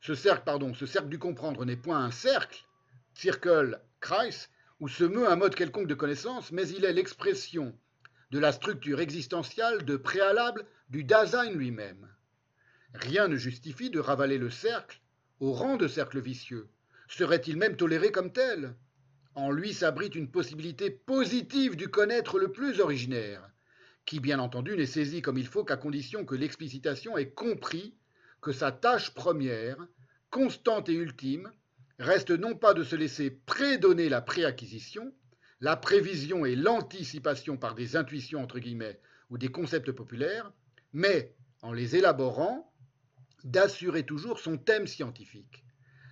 ce 0.00 0.14
cercle, 0.14 0.44
pardon, 0.44 0.74
ce 0.74 0.84
cercle 0.84 1.08
du 1.08 1.18
comprendre 1.18 1.64
n'est 1.64 1.76
point 1.76 2.04
un 2.04 2.10
cercle, 2.10 2.66
circle, 3.14 3.80
Kreis, 4.00 4.48
où 4.80 4.88
se 4.88 5.04
meut 5.04 5.30
un 5.30 5.36
mode 5.36 5.54
quelconque 5.54 5.86
de 5.86 5.94
connaissance, 5.94 6.52
mais 6.52 6.68
il 6.68 6.84
est 6.84 6.92
l'expression 6.92 7.74
de 8.30 8.38
la 8.38 8.52
structure 8.52 9.00
existentielle 9.00 9.84
de 9.84 9.96
préalable 9.96 10.66
du 10.90 11.04
Dasein 11.04 11.50
lui-même. 11.50 12.08
Rien 12.92 13.28
ne 13.28 13.36
justifie 13.36 13.88
de 13.88 13.98
ravaler 13.98 14.36
le 14.36 14.50
cercle 14.50 15.00
au 15.40 15.52
rang 15.52 15.76
de 15.76 15.88
cercle 15.88 16.20
vicieux. 16.20 16.68
Serait-il 17.08 17.56
même 17.56 17.76
toléré 17.76 18.12
comme 18.12 18.32
tel? 18.32 18.74
En 19.34 19.50
lui 19.50 19.72
s'abrite 19.72 20.14
une 20.14 20.30
possibilité 20.30 20.90
positive 20.90 21.76
du 21.76 21.88
connaître 21.88 22.38
le 22.38 22.52
plus 22.52 22.80
originaire, 22.80 23.50
qui 24.04 24.20
bien 24.20 24.38
entendu 24.38 24.76
n'est 24.76 24.86
saisi 24.86 25.22
comme 25.22 25.38
il 25.38 25.46
faut 25.46 25.64
qu'à 25.64 25.76
condition 25.76 26.24
que 26.24 26.34
l'explicitation 26.34 27.16
ait 27.16 27.30
compris 27.30 27.94
que 28.40 28.52
sa 28.52 28.72
tâche 28.72 29.14
première, 29.14 29.78
constante 30.30 30.88
et 30.88 30.94
ultime, 30.94 31.50
reste 31.98 32.30
non 32.30 32.54
pas 32.54 32.74
de 32.74 32.84
se 32.84 32.96
laisser 32.96 33.30
prédonner 33.30 34.08
la 34.08 34.20
préacquisition, 34.20 35.14
la 35.60 35.76
prévision 35.76 36.44
et 36.44 36.56
l'anticipation 36.56 37.56
par 37.56 37.74
des 37.74 37.96
intuitions 37.96 38.42
entre 38.42 38.58
guillemets 38.58 39.00
ou 39.30 39.38
des 39.38 39.48
concepts 39.48 39.92
populaires, 39.92 40.52
mais 40.92 41.34
en 41.62 41.72
les 41.72 41.96
élaborant, 41.96 42.70
d'assurer 43.44 44.04
toujours 44.04 44.38
son 44.38 44.58
thème 44.58 44.86
scientifique, 44.86 45.64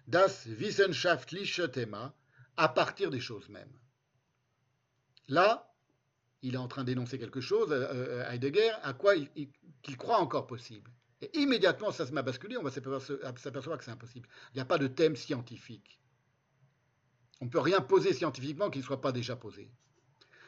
das 0.07 0.47
wissenschaftliche 0.47 1.71
Thema, 1.71 2.15
à 2.57 2.69
partir 2.69 3.11
des 3.11 3.21
choses 3.21 3.49
mêmes. 3.49 3.79
Là, 5.29 5.72
il 6.43 6.55
est 6.55 6.59
en 6.59 6.69
train 6.69 6.85
d'énoncer 6.85 7.19
quelque 7.19 7.41
chose, 7.41 7.71
euh, 7.71 7.87
euh, 7.93 8.31
Heidegger, 8.31 8.73
à 8.83 8.93
quoi 8.93 9.15
il, 9.17 9.49
croit 9.97 10.19
encore 10.19 10.47
possible. 10.47 10.91
Et 11.21 11.31
immédiatement, 11.39 11.93
ça 11.93 12.05
se 12.05 12.13
met 12.13 12.19
à 12.19 12.25
basculer, 12.25 12.57
on 12.57 12.63
va 12.63 12.71
s'apercevoir 12.71 13.79
que 13.79 13.85
c'est 13.85 13.91
impossible. 13.91 14.29
Il 14.53 14.57
n'y 14.57 14.61
a 14.61 14.65
pas 14.65 14.79
de 14.79 14.89
thème 14.89 15.15
scientifique. 15.15 16.01
On 17.41 17.45
ne 17.45 17.51
peut 17.51 17.61
rien 17.61 17.81
poser 17.81 18.13
scientifiquement 18.13 18.71
qui 18.71 18.81
ne 18.81 18.85
soit 18.85 19.01
pas 19.01 19.13
déjà 19.13 19.37
posé. 19.37 19.71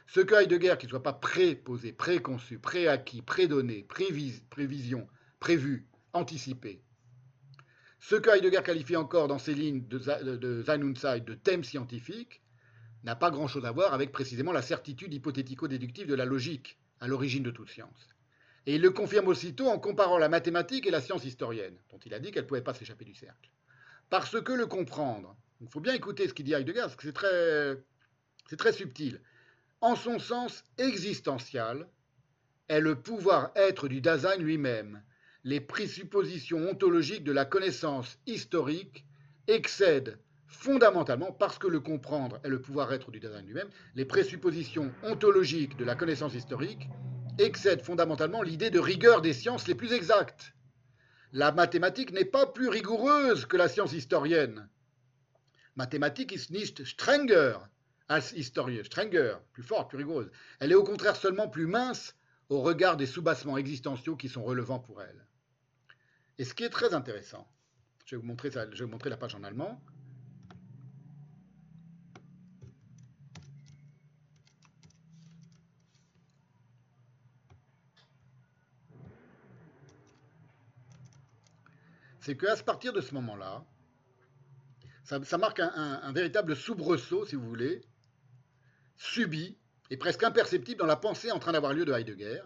Ce 0.06 0.20
que 0.20 0.34
Heidegger, 0.34 0.74
qui 0.78 0.86
ne 0.86 0.90
soit 0.90 1.02
pas 1.02 1.12
préposé, 1.12 1.92
préconçu, 1.92 2.58
préacquis, 2.58 3.22
prédonné, 3.22 3.84
prévision, 3.84 5.06
prévu, 5.38 5.86
anticipé. 6.12 6.82
Ce 8.00 8.16
que 8.16 8.30
Heidegger 8.30 8.62
qualifie 8.64 8.96
encore 8.96 9.28
dans 9.28 9.38
ses 9.38 9.54
lignes 9.54 9.86
de, 9.86 9.98
de, 9.98 10.36
de 10.36 11.34
thème 11.34 11.64
scientifique 11.64 12.43
n'a 13.04 13.14
pas 13.14 13.30
grand-chose 13.30 13.66
à 13.66 13.70
voir 13.70 13.94
avec 13.94 14.12
précisément 14.12 14.52
la 14.52 14.62
certitude 14.62 15.12
hypothético-déductive 15.12 16.06
de 16.06 16.14
la 16.14 16.24
logique 16.24 16.78
à 17.00 17.06
l'origine 17.06 17.42
de 17.42 17.50
toute 17.50 17.70
science. 17.70 18.08
Et 18.66 18.76
il 18.76 18.80
le 18.80 18.90
confirme 18.90 19.28
aussitôt 19.28 19.68
en 19.68 19.78
comparant 19.78 20.18
la 20.18 20.30
mathématique 20.30 20.86
et 20.86 20.90
la 20.90 21.02
science 21.02 21.24
historienne, 21.24 21.76
dont 21.90 21.98
il 21.98 22.14
a 22.14 22.18
dit 22.18 22.30
qu'elle 22.30 22.44
ne 22.44 22.48
pouvait 22.48 22.62
pas 22.62 22.72
s'échapper 22.72 23.04
du 23.04 23.14
cercle. 23.14 23.50
Parce 24.08 24.40
que 24.40 24.52
le 24.52 24.66
comprendre, 24.66 25.36
il 25.60 25.68
faut 25.68 25.80
bien 25.80 25.92
écouter 25.92 26.28
ce 26.28 26.34
qu'il 26.34 26.46
dit 26.46 26.54
Heidegger, 26.54 26.80
parce 26.80 26.96
que 26.96 27.02
c'est 27.02 27.12
très, 27.12 27.76
c'est 28.48 28.56
très 28.56 28.72
subtil, 28.72 29.20
en 29.82 29.96
son 29.96 30.18
sens 30.18 30.64
existentiel, 30.78 31.86
est 32.68 32.80
le 32.80 32.94
pouvoir 32.94 33.50
être 33.54 33.86
du 33.88 34.00
Dasein 34.00 34.36
lui-même, 34.36 35.02
les 35.44 35.60
présuppositions 35.60 36.70
ontologiques 36.70 37.24
de 37.24 37.32
la 37.32 37.44
connaissance 37.44 38.18
historique 38.26 39.04
excèdent 39.46 40.18
fondamentalement, 40.54 41.32
parce 41.32 41.58
que 41.58 41.66
le 41.66 41.80
comprendre 41.80 42.40
est 42.44 42.48
le 42.48 42.60
pouvoir-être 42.60 43.10
du 43.10 43.20
Dasein 43.20 43.42
lui-même, 43.42 43.68
les 43.94 44.04
présuppositions 44.04 44.92
ontologiques 45.02 45.76
de 45.76 45.84
la 45.84 45.94
connaissance 45.94 46.34
historique 46.34 46.88
excèdent 47.38 47.82
fondamentalement 47.82 48.42
l'idée 48.42 48.70
de 48.70 48.78
rigueur 48.78 49.20
des 49.20 49.32
sciences 49.32 49.66
les 49.66 49.74
plus 49.74 49.92
exactes. 49.92 50.54
La 51.32 51.52
mathématique 51.52 52.12
n'est 52.12 52.24
pas 52.24 52.46
plus 52.46 52.68
rigoureuse 52.68 53.46
que 53.46 53.56
la 53.56 53.68
science 53.68 53.92
historienne. 53.92 54.68
Mathématique 55.76 56.32
ist 56.32 56.50
nicht 56.50 56.84
strenger 56.84 57.58
als 58.08 58.32
Historie, 58.32 58.84
strenger, 58.84 59.38
plus 59.52 59.64
forte, 59.64 59.90
plus 59.90 59.98
rigoureuse. 59.98 60.30
Elle 60.60 60.70
est 60.70 60.76
au 60.76 60.84
contraire 60.84 61.16
seulement 61.16 61.48
plus 61.48 61.66
mince 61.66 62.14
au 62.48 62.60
regard 62.60 62.96
des 62.96 63.06
soubassements 63.06 63.58
existentiaux 63.58 64.14
qui 64.14 64.28
sont 64.28 64.44
relevants 64.44 64.78
pour 64.78 65.02
elle. 65.02 65.26
Et 66.38 66.44
ce 66.44 66.54
qui 66.54 66.64
est 66.64 66.70
très 66.70 66.94
intéressant, 66.94 67.48
je 68.04 68.16
vais 68.16 68.22
vous 68.22 68.26
montrer 68.26 69.10
la 69.10 69.16
page 69.16 69.34
en 69.34 69.42
allemand. 69.42 69.82
C'est 82.24 82.38
qu'à 82.38 82.56
partir 82.56 82.94
de 82.94 83.02
ce 83.02 83.12
moment-là, 83.12 83.66
ça, 85.02 85.36
marque 85.36 85.60
un, 85.60 85.70
un, 86.02 86.12
véritable 86.12 86.56
soubresaut, 86.56 87.26
si 87.26 87.36
vous 87.36 87.46
voulez, 87.46 87.82
subi 88.96 89.58
et 89.90 89.98
presque 89.98 90.22
imperceptible 90.22 90.78
dans 90.78 90.86
la 90.86 90.96
pensée 90.96 91.30
en 91.30 91.38
train 91.38 91.52
d'avoir 91.52 91.74
lieu 91.74 91.84
de 91.84 91.92
Heidegger, 91.92 92.40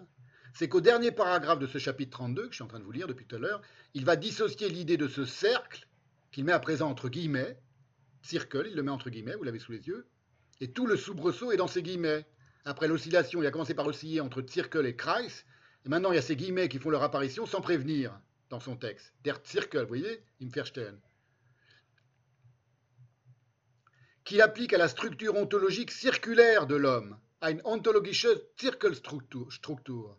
c'est 0.53 0.69
qu'au 0.69 0.81
dernier 0.81 1.13
paragraphe 1.13 1.61
de 1.61 1.69
ce 1.69 1.79
chapitre 1.79 2.11
32, 2.11 2.47
que 2.47 2.51
je 2.51 2.55
suis 2.57 2.65
en 2.65 2.67
train 2.67 2.81
de 2.81 2.85
vous 2.85 2.91
lire 2.91 3.07
depuis 3.07 3.25
tout 3.25 3.37
à 3.37 3.39
l'heure, 3.39 3.63
il 3.95 4.05
va 4.05 4.17
dissocier 4.17 4.69
l'idée 4.69 4.97
de 4.97 5.07
ce 5.07 5.25
cercle, 5.25 5.87
qu'il 6.33 6.45
met 6.45 6.51
à 6.51 6.59
présent 6.59 6.91
entre 6.91 7.09
guillemets, 7.09 7.61
circle, 8.23 8.67
il 8.69 8.75
le 8.75 8.83
met 8.83 8.91
entre 8.91 9.11
guillemets, 9.11 9.37
vous 9.37 9.45
l'avez 9.45 9.61
sous 9.61 9.71
les 9.71 9.87
yeux, 9.87 10.09
et 10.61 10.73
tout 10.73 10.89
le 10.89 10.97
soubresaut 10.97 11.53
est 11.53 11.57
dans 11.57 11.69
ces 11.69 11.85
guillemets. 11.85 12.27
Après 12.65 12.89
l'oscillation, 12.89 13.41
il 13.41 13.47
a 13.47 13.53
commencé 13.53 13.75
par 13.75 13.87
osciller 13.87 14.21
entre 14.21 14.43
circle 14.45 14.85
et 14.87 14.97
kreis, 14.97 15.45
et 15.87 15.89
maintenant 15.89 16.11
il 16.11 16.17
y 16.17 16.19
a 16.19 16.23
ces 16.23 16.35
guillemets 16.35 16.69
qui 16.69 16.81
font 16.81 16.91
leur 16.91 17.05
apparition 17.05 17.47
sans 17.47 17.61
prévenir 17.61 18.19
dans 18.51 18.61
son 18.61 18.77
texte. 18.77 19.13
Der 19.25 19.39
Circle, 19.45 19.83
vous 19.83 19.89
voyez, 19.89 20.23
im 20.41 20.49
Verstehen. 20.49 20.99
Qui 24.25 24.41
applique 24.41 24.73
à 24.73 24.79
la 24.79 24.89
structure 24.89 25.37
ontologique 25.37 25.91
circulaire 25.91 26.67
de 26.67 26.77
l'homme, 26.77 27.19
une 27.43 27.63
ontologische 27.65 28.27
Zirkelstruktur, 28.61 30.19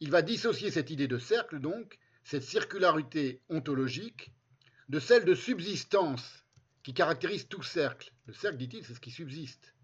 il 0.00 0.10
va 0.10 0.22
dissocier 0.22 0.70
cette 0.70 0.90
idée 0.90 1.08
de 1.08 1.18
cercle, 1.18 1.60
donc, 1.60 1.98
cette 2.24 2.42
circularité 2.42 3.40
ontologique, 3.48 4.32
de 4.88 5.00
celle 5.00 5.24
de 5.24 5.34
subsistance 5.34 6.44
qui 6.82 6.92
caractérise 6.92 7.48
tout 7.48 7.62
cercle. 7.62 8.12
Le 8.26 8.32
cercle, 8.32 8.58
dit-il, 8.58 8.84
c'est 8.84 8.94
ce 8.94 9.00
qui 9.00 9.10
subsiste. 9.10 9.74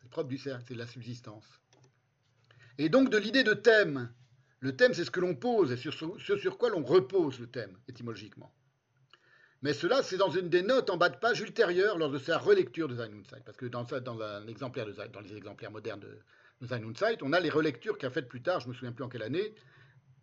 C'est 0.00 0.10
propre 0.10 0.28
du 0.28 0.38
cercle, 0.38 0.64
c'est 0.68 0.74
la 0.74 0.86
subsistance. 0.86 1.44
Et 2.78 2.88
donc 2.88 3.10
de 3.10 3.18
l'idée 3.18 3.44
de 3.44 3.54
thème. 3.54 4.12
Le 4.64 4.74
thème, 4.74 4.94
c'est 4.94 5.04
ce 5.04 5.10
que 5.10 5.20
l'on 5.20 5.34
pose 5.34 5.72
et 5.72 5.76
sur 5.76 5.92
ce 5.92 6.38
sur 6.38 6.56
quoi 6.56 6.70
l'on 6.70 6.82
repose 6.82 7.38
le 7.38 7.46
thème, 7.46 7.76
étymologiquement. 7.86 8.50
Mais 9.60 9.74
cela, 9.74 10.02
c'est 10.02 10.16
dans 10.16 10.30
une 10.30 10.48
des 10.48 10.62
notes 10.62 10.88
en 10.88 10.96
bas 10.96 11.10
de 11.10 11.18
page 11.18 11.42
ultérieure 11.42 11.98
lors 11.98 12.10
de 12.10 12.16
sa 12.16 12.38
relecture 12.38 12.88
de 12.88 12.96
Sein 12.96 13.10
Parce 13.44 13.58
que 13.58 13.66
dans, 13.66 13.84
dans, 13.84 14.46
exemplaire 14.48 14.86
de, 14.86 14.92
dans 14.92 15.20
les 15.20 15.36
exemplaires 15.36 15.70
modernes 15.70 16.00
de, 16.00 16.96
Zeit, 16.96 17.18
on 17.20 17.34
a 17.34 17.40
les 17.40 17.50
relectures 17.50 17.98
qu'il 17.98 18.06
a 18.06 18.10
faites 18.10 18.26
plus 18.26 18.40
tard, 18.40 18.60
je 18.60 18.64
ne 18.64 18.70
me 18.70 18.74
souviens 18.74 18.92
plus 18.92 19.04
en 19.04 19.10
quelle 19.10 19.22
année. 19.22 19.54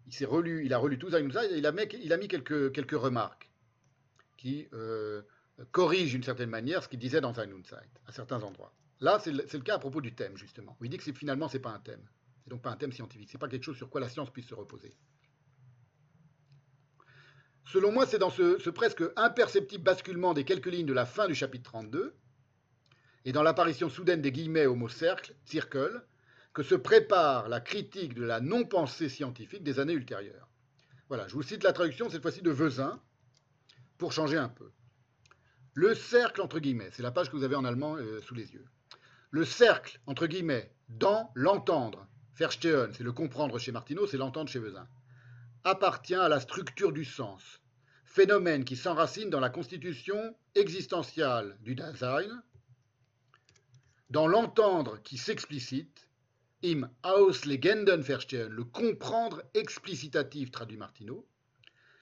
Il 0.08 0.14
s'est 0.14 0.26
relu, 0.26 0.66
il 0.66 0.74
a 0.74 0.80
relu 0.80 0.98
tout 0.98 1.12
Zeit 1.12 1.22
et 1.22 1.58
il 1.60 1.68
a, 1.68 1.72
mis, 1.72 1.84
il 2.02 2.12
a 2.12 2.18
mis 2.18 2.28
quelques, 2.28 2.72
quelques 2.72 3.00
remarques 3.00 3.52
qui 4.38 4.68
euh, 4.74 5.22
corrigent 5.70 6.14
d'une 6.14 6.24
certaine 6.24 6.50
manière 6.50 6.82
ce 6.82 6.90
qu'il 6.90 6.98
disait 6.98 7.22
dans 7.22 7.36
Zeit 7.36 7.48
à 8.08 8.12
certains 8.12 8.42
endroits. 8.42 8.74
Là, 9.02 9.20
c'est 9.24 9.34
le, 9.34 9.60
cas 9.60 9.76
à 9.76 9.80
propos 9.80 10.02
du 10.02 10.16
thème, 10.16 10.36
justement, 10.36 10.76
il 10.82 10.90
dit 10.90 10.98
que 10.98 11.14
finalement, 11.14 11.48
ce 11.48 11.58
n'est 11.58 11.62
pas 11.62 11.70
un 11.70 11.80
thème. 11.80 12.04
C'est 12.51 12.56
donc 12.56 12.64
pas 12.64 12.72
un 12.72 12.76
thème 12.76 12.92
scientifique, 12.92 13.30
ce 13.30 13.38
n'est 13.38 13.40
pas 13.40 13.48
quelque 13.48 13.64
chose 13.64 13.78
sur 13.78 13.90
quoi 13.90 14.01
la 14.01 14.10
science 14.10 14.30
puisse 14.30 14.48
se 14.48 14.53
reposer. 14.53 14.94
Selon 17.64 17.94
moi, 17.94 18.06
c'est 18.06 18.19
dans 18.19 18.30
ce, 18.30 18.60
ce, 18.60 18.69
presque 18.69 19.01
imperceptible 19.16 19.85
basculement 19.85 20.34
des 20.34 20.44
quelques 20.44 20.66
lignes 20.66 20.85
de 20.85 20.92
la 20.92 21.06
fin 21.06 21.30
du 21.30 21.34
chapitre 21.34 21.72
32, 21.72 22.14
et 23.24 23.32
dans 23.32 23.42
l'apparition 23.42 23.88
soudaine 23.88 24.22
des 24.22 24.34
guillemets 24.34 24.66
au 24.66 24.76
mot 24.76 24.90
cercle, 24.90 25.34
circle, 25.46 26.06
que 26.51 26.62
se 26.62 26.76
prépare 26.76 27.48
la 27.48 27.62
critique 27.62 28.16
de 28.16 28.26
la 28.26 28.42
non-pensée 28.42 29.08
scientifique 29.08 29.64
des 29.64 29.80
années 29.80 29.94
ultérieures. 29.94 30.50
Voilà, 31.08 31.30
je 31.30 31.35
vous 31.35 31.44
cite 31.44 31.64
la 31.64 31.72
traduction 31.72 32.10
cette 32.10 32.22
fois-ci 32.22 32.42
de 32.42 32.51
Vezin, 32.51 33.01
pour 33.98 34.12
changer 34.12 34.35
un 34.35 34.50
peu. 34.50 34.74
Le 35.74 35.96
cercle, 35.96 36.42
entre 36.42 36.60
guillemets, 36.60 36.90
c'est 36.92 37.01
la 37.01 37.12
page 37.12 37.32
que 37.32 37.38
vous 37.38 37.46
avez 37.46 37.56
en 37.56 37.64
allemand 37.64 37.96
euh, 37.96 38.19
sous 38.19 38.35
les 38.35 38.51
yeux. 38.51 38.66
Le 39.30 39.46
cercle, 39.46 40.01
entre 40.06 40.28
guillemets, 40.28 40.76
dans 40.90 41.32
l'entendre, 41.34 42.10
verstehen, 42.35 42.92
c'est 42.94 43.03
le 43.03 43.12
comprendre 43.12 43.60
chez 43.60 43.72
Martineau, 43.72 44.08
c'est 44.08 44.17
l'entendre 44.17 44.49
chez 44.49 44.60
Vezin. 44.60 44.88
appartient 45.64 46.15
à 46.15 46.30
la 46.30 46.40
structure 46.40 46.92
du 46.92 47.06
sens, 47.06 47.62
phénomène 48.06 48.65
qui 48.65 48.76
s'enracine 48.76 49.30
dans 49.30 49.40
la 49.40 49.49
constitution 49.49 50.35
existentielle 50.56 51.58
du 51.62 51.76
Dasein, 51.76 52.44
dans 54.10 54.28
l'entendre 54.28 55.01
qui 55.03 55.17
s'explicite, 55.17 56.08
im 56.64 56.90
Auslegenden 57.03 58.01
verstehen, 58.01 58.49
le 58.49 58.64
comprendre 58.64 59.44
explicitatif, 59.53 60.51
traduit 60.51 60.78
Martineau, 60.78 61.28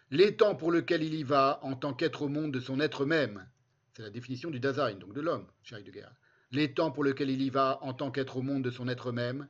l'étang 0.10 0.56
pour 0.56 0.72
lequel 0.72 1.04
il 1.04 1.14
y 1.14 1.24
va 1.24 1.60
en 1.62 1.76
tant 1.76 1.94
qu'être 1.94 2.24
au 2.24 2.28
monde 2.28 2.52
de 2.52 2.60
son 2.60 2.80
être 2.80 3.06
même, 3.06 3.48
c'est 3.94 4.02
la 4.02 4.10
définition 4.10 4.50
du 4.50 4.60
Dasein, 4.60 4.96
donc 4.96 5.14
de 5.14 5.22
l'homme, 5.22 5.48
chez 5.64 5.76
Heidegger, 5.76 6.08
l'étang 6.52 6.92
pour 6.92 7.04
lequel 7.04 7.30
il 7.30 7.42
y 7.42 7.50
va 7.50 7.80
en 7.82 7.94
tant 7.94 8.10
qu'être 8.12 8.38
au 8.38 8.42
monde 8.42 8.64
de 8.64 8.72
son 8.72 8.88
être 8.88 9.12
même, 9.12 9.48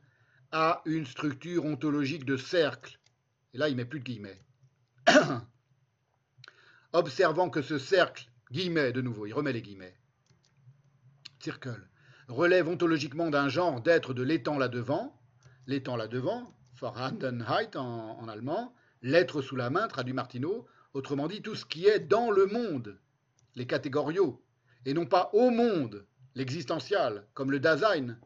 a 0.52 0.82
une 0.84 1.06
structure 1.06 1.64
ontologique 1.64 2.24
de 2.24 2.36
cercle. 2.36 2.98
Et 3.54 3.58
là, 3.58 3.68
il 3.68 3.76
met 3.76 3.84
plus 3.84 4.00
de 4.00 4.04
guillemets. 4.04 4.42
Observant 6.92 7.50
que 7.50 7.62
ce 7.62 7.78
cercle, 7.78 8.30
guillemets 8.50 8.92
de 8.92 9.00
nouveau, 9.00 9.26
il 9.26 9.32
remet 9.32 9.52
les 9.52 9.62
guillemets, 9.62 9.96
circle, 11.40 11.88
relève 12.28 12.68
ontologiquement 12.68 13.30
d'un 13.30 13.48
genre 13.48 13.80
d'être 13.80 14.14
de 14.14 14.22
l'étang 14.22 14.58
là-devant, 14.58 15.20
l'étang 15.66 15.96
là-devant, 15.96 16.54
Vorhandenheit 16.78 17.76
en, 17.76 18.26
allemand, 18.28 18.74
l'être 19.02 19.42
sous 19.42 19.56
la 19.56 19.70
main, 19.70 19.86
traduit 19.88 20.14
Martineau, 20.14 20.66
autrement 20.94 21.28
dit 21.28 21.42
tout 21.42 21.54
ce 21.54 21.66
qui 21.66 21.86
est 21.86 22.00
dans 22.00 22.30
le 22.30 22.46
monde, 22.46 22.98
les 23.54 23.66
catégoriaux, 23.66 24.42
et 24.86 24.94
non 24.94 25.06
pas 25.06 25.30
au 25.32 25.50
monde, 25.50 26.06
l'existential, 26.34 27.26
comme 27.34 27.50
le 27.50 27.60
Dasein, 27.60 28.18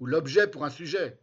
ou 0.00 0.06
l'objet 0.06 0.46
pour 0.46 0.64
un 0.64 0.70
sujet. 0.70 1.18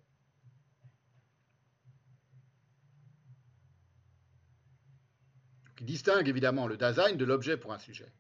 Distingue 5.86 6.28
évidemment 6.28 6.68
le 6.68 6.78
Dasein 6.78 7.16
de 7.16 7.26
l'objet 7.26 7.58
pour 7.58 7.74
un 7.74 7.80
sujet. 7.80 8.12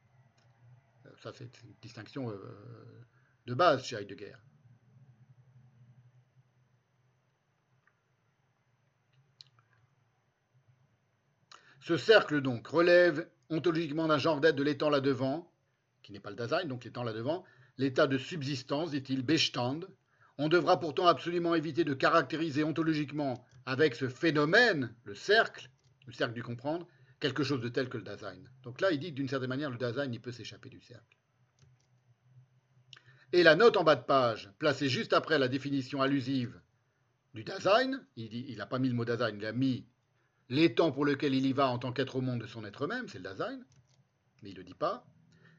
Ça, 1.21 1.31
c'est 1.33 1.61
une 1.61 1.73
distinction 1.81 2.31
euh, 2.31 2.35
de 3.45 3.53
base 3.53 3.83
chez 3.83 3.95
Heidegger. 3.95 4.35
Ce 11.81 11.97
cercle, 11.97 12.41
donc, 12.41 12.67
relève 12.67 13.27
ontologiquement 13.49 14.07
d'un 14.07 14.17
genre 14.17 14.39
d'être 14.39 14.55
de 14.55 14.63
l'étang 14.63 14.89
là-devant, 14.89 15.51
qui 16.03 16.11
n'est 16.11 16.19
pas 16.19 16.29
le 16.29 16.35
Dasein, 16.35 16.65
donc 16.65 16.83
l'étang 16.85 17.03
là-devant, 17.03 17.43
l'état 17.77 18.07
de 18.07 18.17
subsistance, 18.17 18.91
dit-il, 18.91 19.23
Bestand. 19.23 19.81
On 20.37 20.47
devra 20.47 20.79
pourtant 20.79 21.07
absolument 21.07 21.53
éviter 21.53 21.83
de 21.83 21.93
caractériser 21.93 22.63
ontologiquement 22.63 23.45
avec 23.65 23.95
ce 23.95 24.07
phénomène, 24.07 24.95
le 25.03 25.15
cercle, 25.15 25.69
le 26.07 26.13
cercle 26.13 26.33
du 26.33 26.43
comprendre, 26.43 26.87
quelque 27.21 27.43
chose 27.43 27.61
de 27.61 27.69
tel 27.69 27.87
que 27.87 27.97
le 27.97 28.03
Dasein. 28.03 28.43
Donc 28.63 28.81
là, 28.81 28.91
il 28.91 28.99
dit 28.99 29.11
que 29.11 29.15
d'une 29.15 29.29
certaine 29.29 29.47
manière, 29.47 29.69
le 29.69 29.77
Dasein, 29.77 30.11
il 30.11 30.19
peut 30.19 30.33
s'échapper 30.33 30.69
du 30.69 30.81
cercle. 30.81 31.17
Et 33.31 33.43
la 33.43 33.55
note 33.55 33.77
en 33.77 33.85
bas 33.85 33.95
de 33.95 34.03
page, 34.03 34.51
placée 34.59 34.89
juste 34.89 35.13
après 35.13 35.39
la 35.39 35.47
définition 35.47 36.01
allusive 36.01 36.59
du 37.33 37.45
Dasein, 37.45 38.01
il 38.17 38.57
n'a 38.57 38.65
pas 38.65 38.79
mis 38.79 38.89
le 38.89 38.95
mot 38.95 39.05
Dasein, 39.05 39.33
il 39.33 39.45
a 39.45 39.53
mis 39.53 39.87
l'étang 40.49 40.91
pour 40.91 41.05
lequel 41.05 41.33
il 41.33 41.45
y 41.45 41.53
va 41.53 41.69
en 41.69 41.79
tant 41.79 41.93
qu'être 41.93 42.17
au 42.17 42.21
monde 42.21 42.41
de 42.41 42.47
son 42.47 42.65
être 42.65 42.87
même, 42.87 43.07
c'est 43.07 43.19
le 43.19 43.23
Dasein, 43.23 43.61
mais 44.41 44.49
il 44.49 44.53
ne 44.53 44.57
le 44.57 44.65
dit 44.65 44.73
pas. 44.73 45.05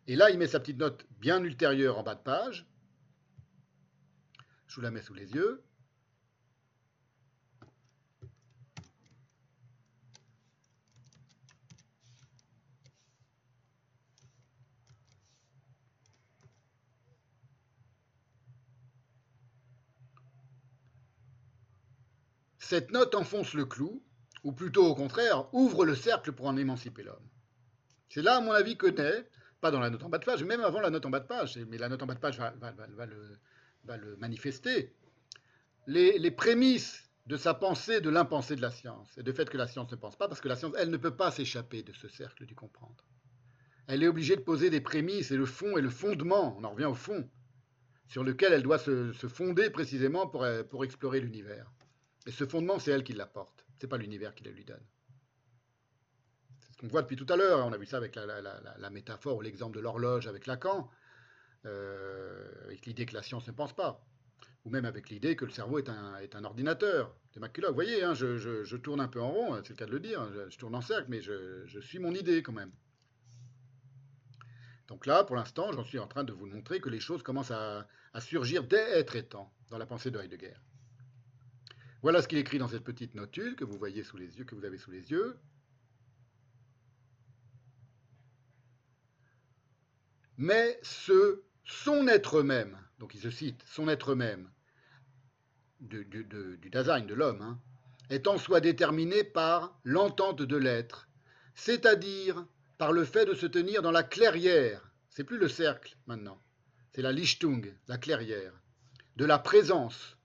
Et 0.09 0.17
là, 0.17 0.31
il 0.31 0.39
met 0.39 0.49
sa 0.49 0.61
petite 0.61 0.78
note 0.78 1.07
bien 1.21 1.43
ultérieure 1.43 1.97
en 1.97 2.03
bas 2.03 2.17
de 2.17 2.23
page. 2.23 2.67
Je 4.67 4.75
vous 4.75 4.83
la 4.83 4.91
mets 4.91 5.01
sous 5.01 5.15
les 5.15 5.33
yeux. 5.33 5.62
Cette 22.72 22.90
note 22.90 23.15
enfonce 23.15 23.53
le 23.53 23.67
clou, 23.67 24.03
ou 24.44 24.53
plutôt 24.53 24.87
au 24.87 24.94
contraire, 24.94 25.44
ouvre 25.53 25.85
le 25.85 25.94
cercle 25.94 26.33
pour 26.33 26.47
en 26.47 26.56
émanciper 26.56 27.03
l'homme. 27.03 27.28
C'est 28.08 28.22
là, 28.22 28.37
à 28.37 28.40
mon 28.40 28.53
avis, 28.53 28.78
que 28.78 28.87
naît, 28.87 29.28
pas 29.60 29.71
dans 29.71 29.78
la 29.78 29.90
note 29.90 30.03
en 30.05 30.08
bas 30.08 30.17
de 30.17 30.24
page, 30.24 30.42
même 30.42 30.62
avant 30.62 30.81
la 30.81 30.88
note 30.88 31.05
en 31.05 31.10
bas 31.10 31.21
de 31.21 31.26
page, 31.26 31.58
mais 31.69 31.76
la 31.76 31.90
note 31.90 32.03
en 32.03 32.06
bas 32.06 32.15
de 32.15 32.19
page 32.19 32.38
va, 32.38 33.97
le, 33.99 34.17
manifester, 34.17 34.90
les, 35.87 36.31
prémices 36.31 37.10
de 37.26 37.37
sa 37.37 37.53
pensée, 37.53 38.01
de 38.01 38.08
l'impensée 38.08 38.56
de 38.56 38.62
la 38.62 38.71
science, 38.71 39.19
et 39.19 39.22
du 39.22 39.35
fait 39.35 39.51
que 39.51 39.58
la 39.58 39.67
science 39.67 39.90
ne 39.90 39.97
pense 39.97 40.17
pas, 40.17 40.26
parce 40.26 40.40
que 40.40 40.49
la 40.49 40.56
science, 40.56 40.72
elle 40.78 40.88
ne 40.88 40.97
peut 40.97 41.15
pas 41.15 41.31
s'échapper 41.31 41.83
de 41.83 41.92
ce 41.92 42.08
cercle 42.08 42.47
du 42.47 42.55
comprendre. 42.55 43.05
Elle 43.87 44.03
est 44.03 44.08
obligée 44.08 44.37
de 44.37 44.40
poser 44.40 44.71
des 44.71 44.81
prémices 44.81 45.31
et 45.31 45.37
le 45.37 45.44
fond 45.44 45.76
et 45.76 45.83
le 45.83 45.90
fondement, 45.90 46.56
on 46.58 46.65
en 46.65 46.71
revient 46.71 46.87
au 46.87 46.94
fond, 46.94 47.28
sur 48.08 48.24
lequel 48.24 48.55
elle 48.55 48.62
doit 48.62 48.78
se, 48.78 49.12
fonder 49.12 49.69
précisément 49.69 50.26
pour, 50.26 50.47
pour 50.71 50.85
explorer 50.85 51.21
l'univers. 51.21 51.71
Et 52.26 52.31
ce 52.31 52.47
fondement, 52.47 52.78
c'est 52.78 52.92
elle 52.92 53.05
qui 53.05 53.12
l'apporte, 53.12 53.65
ce 53.78 53.87
n'est 53.87 53.90
pas 53.90 53.99
l'univers 53.99 54.35
qui 54.35 54.44
le 54.44 54.53
lui 54.53 54.65
donne. 54.65 54.85
C'est 56.60 56.72
ce 56.72 56.78
qu'on 56.78 56.88
voit 56.88 57.03
depuis 57.03 57.17
tout 57.17 57.26
à 57.28 57.37
l'heure, 57.37 57.67
on 57.67 57.72
a 57.72 57.78
vu 57.78 57.87
ça 57.87 57.97
avec 57.97 58.15
la, 58.15 58.90
métaphore 58.90 59.37
ou 59.37 59.40
l'exemple 59.40 59.74
de 59.74 59.81
l'horloge 59.81 60.28
avec 60.28 60.47
Lacan, 60.47 60.88
euh, 61.67 62.65
avec 62.65 62.87
l'idée 62.87 63.06
que 63.06 63.15
la 63.15 63.22
science 63.22 63.47
ne 63.49 63.53
pense 63.53 63.74
pas, 63.74 64.06
ou 64.65 64.71
même 64.71 64.85
avec 64.85 65.10
l'idée 65.10 65.35
que 65.35 65.44
le 65.44 65.51
cerveau 65.51 65.78
est 65.78 65.88
un, 65.88 66.44
ordinateur 66.44 67.12
de 67.35 67.40
McCulloch. 67.40 67.71
Vous 67.71 67.74
voyez, 67.74 68.05
hein, 68.05 68.15
je, 68.15 68.76
tourne 68.76 69.01
un 69.01 69.08
peu 69.08 69.21
en 69.21 69.33
rond, 69.33 69.60
c'est 69.65 69.71
le 69.71 69.76
cas 69.76 69.87
de 69.87 69.92
le 69.92 70.01
dire, 70.01 70.24
je, 70.33 70.49
je 70.49 70.58
tourne 70.58 70.76
en 70.76 70.81
cercle, 70.81 71.06
mais 71.08 71.21
je, 71.21 71.81
suis 71.81 71.99
mon 71.99 72.15
idée 72.15 72.42
quand 72.42 72.53
même. 72.53 72.72
Donc 74.87 75.06
là, 75.06 75.24
pour 75.24 75.35
l'instant, 75.35 75.72
j'en 75.72 75.85
suis 75.85 75.99
en 75.99 76.06
train 76.06 76.22
de 76.22 76.33
vous 76.33 76.47
montrer 76.47 76.81
que 76.81 76.88
les 76.88 77.01
choses 77.01 77.24
commencent 77.24 77.51
à 77.51 77.87
surgir 78.21 78.62
dès 78.62 78.99
être 78.99 79.17
étant 79.17 79.53
dans 79.71 79.78
la 79.78 79.87
pensée 79.87 80.10
de 80.10 80.21
Heidegger. 80.21 80.55
Voilà 82.02 82.20
ce 82.20 82.28
qu'il 82.28 82.38
écrit 82.38 82.58
dans 82.58 82.68
cette 82.68 82.85
petite 82.85 83.15
notule 83.15 83.54
que 83.54 83.65
vous 83.65 83.78
voyez 83.78 84.02
sous 84.02 84.17
les 84.17 84.38
yeux, 84.38 84.44
que 84.44 84.54
vous 84.54 84.65
avez 84.65 84.78
sous 84.78 84.90
les 84.90 85.10
yeux. 85.10 85.38
Mais 90.36 90.78
ce 90.83 91.42
son 91.65 92.08
être 92.08 92.42
même, 92.42 92.76
donc 92.99 93.15
il 93.15 93.20
se 93.20 93.31
cite, 93.31 93.62
son 93.67 93.88
être 93.88 94.15
même, 94.15 94.51
du, 95.81 96.04
du, 96.04 96.24
du 96.24 96.70
Dasein, 96.70 97.01
de 97.01 97.15
l'homme, 97.15 97.42
hein, 97.42 97.60
est 98.10 98.26
en 98.26 98.38
soi 98.38 98.60
déterminé 98.60 99.24
par 99.24 99.78
l'entente 99.85 100.42
de 100.42 100.56
l'être, 100.56 101.08
c'est-à-dire 101.54 102.44
par 102.78 102.92
le 102.92 103.04
fait 103.04 103.24
de 103.24 103.35
se 103.35 103.47
tenir 103.47 103.83
dans 103.83 103.90
la 103.90 104.02
clairière, 104.02 104.90
c'est 105.10 105.24
plus 105.24 105.38
le 105.38 105.49
cercle 105.49 105.97
maintenant, 106.06 106.40
c'est 106.92 107.02
la 107.02 107.12
Lichtung, 107.12 107.72
la 107.86 107.99
clairière, 107.99 108.52
de 109.17 109.24
la 109.24 109.38
présence, 109.38 110.17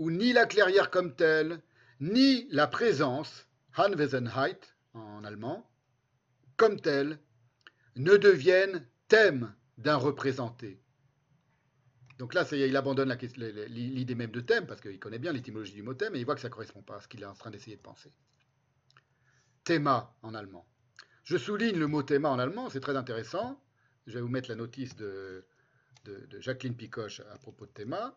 où 0.00 0.10
ni 0.10 0.32
la 0.32 0.46
clairière 0.46 0.90
comme 0.90 1.14
telle, 1.14 1.60
ni 2.00 2.48
la 2.50 2.66
présence, 2.66 3.46
Anwesenheit 3.76 4.58
en 4.94 5.22
allemand, 5.24 5.70
comme 6.56 6.80
telle, 6.80 7.18
ne 7.96 8.16
deviennent 8.16 8.88
thème 9.08 9.54
d'un 9.76 9.96
représenté. 9.96 10.80
Donc 12.18 12.32
là, 12.32 12.46
il 12.50 12.76
abandonne 12.78 13.14
l'idée 13.68 14.14
même 14.14 14.30
de 14.30 14.40
thème, 14.40 14.66
parce 14.66 14.80
qu'il 14.80 14.98
connaît 14.98 15.18
bien 15.18 15.34
l'étymologie 15.34 15.74
du 15.74 15.82
mot 15.82 15.92
thème, 15.92 16.16
et 16.16 16.18
il 16.18 16.24
voit 16.24 16.34
que 16.34 16.40
ça 16.40 16.48
ne 16.48 16.54
correspond 16.54 16.80
pas 16.80 16.96
à 16.96 17.00
ce 17.02 17.08
qu'il 17.08 17.20
est 17.22 17.26
en 17.26 17.34
train 17.34 17.50
d'essayer 17.50 17.76
de 17.76 17.82
penser. 17.82 18.10
Thema 19.64 20.16
en 20.22 20.32
allemand. 20.32 20.66
Je 21.24 21.36
souligne 21.36 21.78
le 21.78 21.88
mot 21.88 22.02
thema 22.02 22.30
en 22.30 22.38
allemand, 22.38 22.70
c'est 22.70 22.80
très 22.80 22.96
intéressant. 22.96 23.62
Je 24.06 24.14
vais 24.14 24.22
vous 24.22 24.28
mettre 24.28 24.48
la 24.48 24.56
notice 24.56 24.96
de, 24.96 25.44
de, 26.04 26.40
Jacqueline 26.40 26.74
Picoche 26.74 27.20
à 27.20 27.36
propos 27.36 27.66
de 27.66 27.72
thema. 27.72 28.16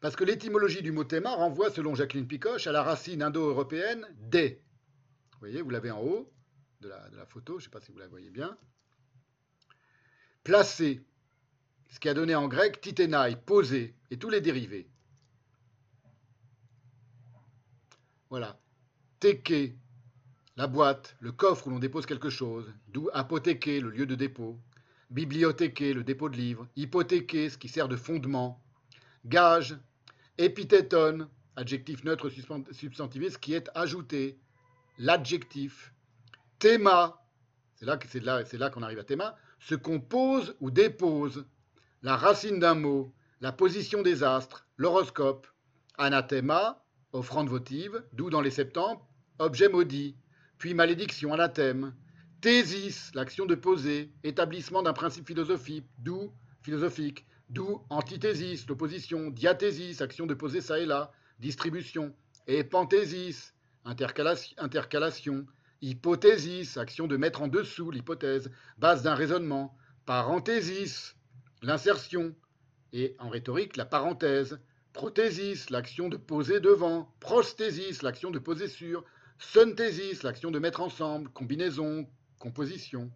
Parce 0.00 0.14
que 0.14 0.24
l'étymologie 0.24 0.82
du 0.82 0.92
mot 0.92 1.04
théma 1.04 1.34
renvoie, 1.34 1.70
selon 1.70 1.94
Jacqueline 1.94 2.26
Picoche, 2.26 2.66
à 2.66 2.72
la 2.72 2.82
racine 2.82 3.22
indo-européenne 3.22 4.06
des. 4.16 4.62
Vous 5.32 5.38
voyez, 5.40 5.60
vous 5.60 5.70
l'avez 5.70 5.90
en 5.90 6.00
haut 6.00 6.32
de 6.80 6.88
la, 6.88 7.26
photo, 7.26 7.54
je 7.54 7.64
ne 7.64 7.64
sais 7.64 7.70
pas 7.70 7.80
si 7.80 7.90
vous 7.90 7.98
la 7.98 8.06
voyez 8.06 8.30
bien. 8.30 8.56
Placer, 10.44 11.02
ce 11.88 11.98
qui 11.98 12.08
a 12.08 12.14
donné 12.14 12.36
en 12.36 12.46
grec 12.46 12.80
titenai, 12.80 13.34
poser, 13.44 13.96
et 14.10 14.18
tous 14.18 14.30
les 14.30 14.40
dérivés. 14.40 14.88
Voilà. 18.30 18.60
Teke, 19.18 19.74
la 20.56 20.68
boîte, 20.68 21.16
le 21.18 21.32
coffre 21.32 21.66
où 21.66 21.70
l'on 21.70 21.80
dépose 21.80 22.06
quelque 22.06 22.30
chose, 22.30 22.72
d'où 22.88 23.10
apothéquer, 23.12 23.80
le 23.80 23.90
lieu 23.90 24.06
de 24.06 24.14
dépôt. 24.14 24.60
Bibliothéquer, 25.10 25.92
le 25.92 26.04
dépôt 26.04 26.28
de 26.28 26.36
livres. 26.36 26.68
Hypothéquer, 26.76 27.50
ce 27.50 27.58
qui 27.58 27.68
sert 27.68 27.88
de 27.88 27.96
fondement. 27.96 28.62
Gage, 29.24 29.76
épithéton, 30.38 31.28
adjectif 31.56 32.04
neutre 32.04 32.30
substantivé, 32.70 33.30
ce 33.30 33.38
qui 33.38 33.54
est 33.54 33.68
ajouté, 33.74 34.38
l'adjectif. 34.98 35.92
Théma, 36.58 37.22
c'est 37.74 37.86
là, 37.86 37.98
là, 38.22 38.44
là 38.52 38.70
qu'on 38.70 38.82
arrive 38.82 38.98
à 38.98 39.04
théma, 39.04 39.36
se 39.58 39.74
compose 39.74 40.56
ou 40.60 40.70
dépose. 40.70 41.46
La 42.02 42.16
racine 42.16 42.58
d'un 42.58 42.74
mot, 42.74 43.12
la 43.40 43.52
position 43.52 44.02
des 44.02 44.22
astres, 44.22 44.66
l'horoscope, 44.76 45.46
anathema, 45.96 46.84
offrande 47.12 47.48
votive, 47.48 48.02
d'où 48.12 48.30
dans 48.30 48.40
les 48.40 48.50
septembre, 48.50 49.06
objet 49.38 49.68
maudit, 49.68 50.16
puis 50.58 50.74
malédiction, 50.74 51.32
anathème, 51.32 51.94
thésis, 52.40 53.10
l'action 53.14 53.46
de 53.46 53.54
poser, 53.54 54.12
établissement 54.22 54.82
d'un 54.82 54.92
principe 54.92 55.26
philosophique, 55.26 55.86
d'où 55.98 56.32
philosophique, 56.62 57.26
d'où 57.50 57.82
antithésis, 57.90 58.66
l'opposition, 58.68 59.30
diathésis, 59.30 60.00
action 60.00 60.26
de 60.26 60.34
poser 60.34 60.60
ça 60.60 60.78
et 60.78 60.86
là, 60.86 61.12
distribution, 61.38 62.14
et 62.46 62.64
panthésis, 62.64 63.54
intercalation, 63.84 64.54
intercalation, 64.58 65.46
hypothésis, 65.80 66.76
action 66.76 67.06
de 67.06 67.16
mettre 67.16 67.42
en 67.42 67.48
dessous 67.48 67.90
l'hypothèse, 67.90 68.50
base 68.78 69.02
d'un 69.02 69.14
raisonnement, 69.14 69.76
parenthésis, 70.06 71.16
l'insertion, 71.62 72.34
et 72.92 73.14
en 73.18 73.28
rhétorique, 73.28 73.76
la 73.76 73.84
parenthèse, 73.84 74.58
prothésis, 74.92 75.70
l'action 75.70 76.08
de 76.08 76.16
poser 76.16 76.60
devant, 76.60 77.14
prosthésis, 77.20 78.02
l'action 78.02 78.30
de 78.30 78.38
poser 78.38 78.68
sur, 78.68 79.04
synthesis, 79.38 80.22
l'action 80.22 80.50
de 80.50 80.58
mettre 80.58 80.80
ensemble, 80.80 81.28
combinaison, 81.30 82.08
composition. 82.38 83.10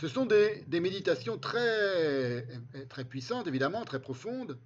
Ce 0.00 0.06
sont 0.06 0.26
des, 0.26 0.64
méditations 0.80 1.38
très, 1.38 2.46
très 2.88 3.04
puissantes, 3.04 3.48
évidemment, 3.48 3.84
très 3.84 4.00
profondes. 4.00 4.58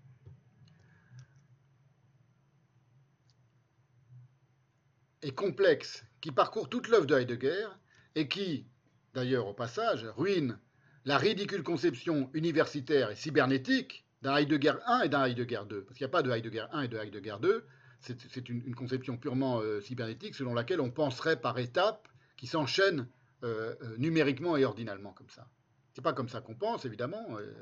et 5.24 5.30
complexes, 5.30 6.04
qui 6.20 6.32
parcourent 6.32 6.68
toute 6.68 6.88
l'œuvre 6.88 7.06
de 7.06 7.14
Heidegger 7.14 7.68
et 8.16 8.26
qui, 8.26 8.66
d'ailleurs 9.14 9.46
au 9.46 9.54
passage, 9.54 10.04
ruinent 10.16 10.58
la 11.04 11.16
ridicule 11.16 11.62
conception 11.62 12.28
universitaire 12.34 13.08
et 13.08 13.14
cybernétique 13.14 14.04
d'un 14.22 14.36
Heidegger 14.36 14.74
1 14.84 15.02
et 15.02 15.08
d'un 15.08 15.24
Heidegger 15.26 15.62
2. 15.68 15.84
Parce 15.84 15.96
qu'il 15.96 16.04
n'y 16.04 16.10
a 16.10 16.12
pas 16.12 16.24
de 16.24 16.30
Heidegger 16.32 16.66
1 16.72 16.82
et 16.82 16.88
de 16.88 16.98
Heidegger 16.98 17.36
2, 17.40 17.64
c'est 18.00 18.48
une, 18.48 18.62
une, 18.66 18.74
conception 18.74 19.16
purement 19.16 19.60
euh, 19.60 19.80
cybernétique 19.80 20.34
selon 20.34 20.54
laquelle 20.54 20.80
on 20.80 20.90
penserait 20.90 21.40
par 21.40 21.56
étapes 21.60 22.08
qui 22.36 22.48
s'enchaînent 22.48 23.06
euh, 23.44 23.74
euh, 23.82 23.96
numériquement 23.98 24.56
et 24.56 24.64
ordinalement 24.64 25.12
comme 25.12 25.28
ça. 25.28 25.48
C'est 25.94 26.02
pas 26.02 26.12
comme 26.12 26.28
ça 26.28 26.40
qu'on 26.40 26.54
pense, 26.54 26.84
évidemment. 26.84 27.26
Euh, 27.40 27.52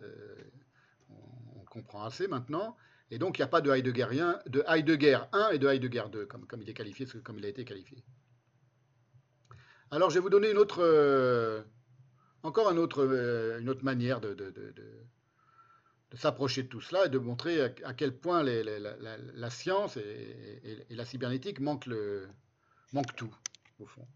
on, 1.08 1.64
comprend 1.64 2.04
assez 2.04 2.26
maintenant. 2.26 2.76
Et 3.10 3.18
donc, 3.18 3.38
il 3.38 3.40
n'y 3.40 3.44
a 3.44 3.48
pas 3.48 3.62
de 3.62 3.70
Heideggerien, 3.70 4.40
de 4.46 4.62
Heidegger 4.68 5.20
1 5.32 5.50
et 5.50 5.58
de 5.58 5.68
Heidegger 5.68 6.04
2, 6.12 6.26
comme, 6.26 6.46
comme, 6.46 6.60
il 6.60 6.68
est 6.68 6.74
qualifié, 6.74 7.06
comme 7.24 7.38
il 7.38 7.46
a 7.46 7.48
été 7.48 7.64
qualifié. 7.64 8.04
Alors, 9.90 10.10
je 10.10 10.16
vais 10.16 10.20
vous 10.20 10.30
donner 10.30 10.50
une 10.50 10.58
autre, 10.58 11.64
encore 12.42 12.68
un 12.68 12.76
autre, 12.76 13.06
une 13.60 13.68
autre 13.70 13.84
manière 13.84 14.20
de, 14.20 14.36
s'approcher 16.14 16.64
de 16.64 16.68
tout 16.68 16.80
cela 16.80 17.06
et 17.06 17.08
de 17.08 17.18
montrer 17.18 17.62
à, 17.84 17.94
quel 17.94 18.14
point 18.16 18.42
la, 18.42 19.50
science 19.50 19.96
et, 19.96 20.84
la 20.90 21.04
cybernétique 21.04 21.60
manquent, 21.60 21.88
manquent 22.92 23.16
tout, 23.16 23.34
au 23.78 23.86
fond. 23.86 24.06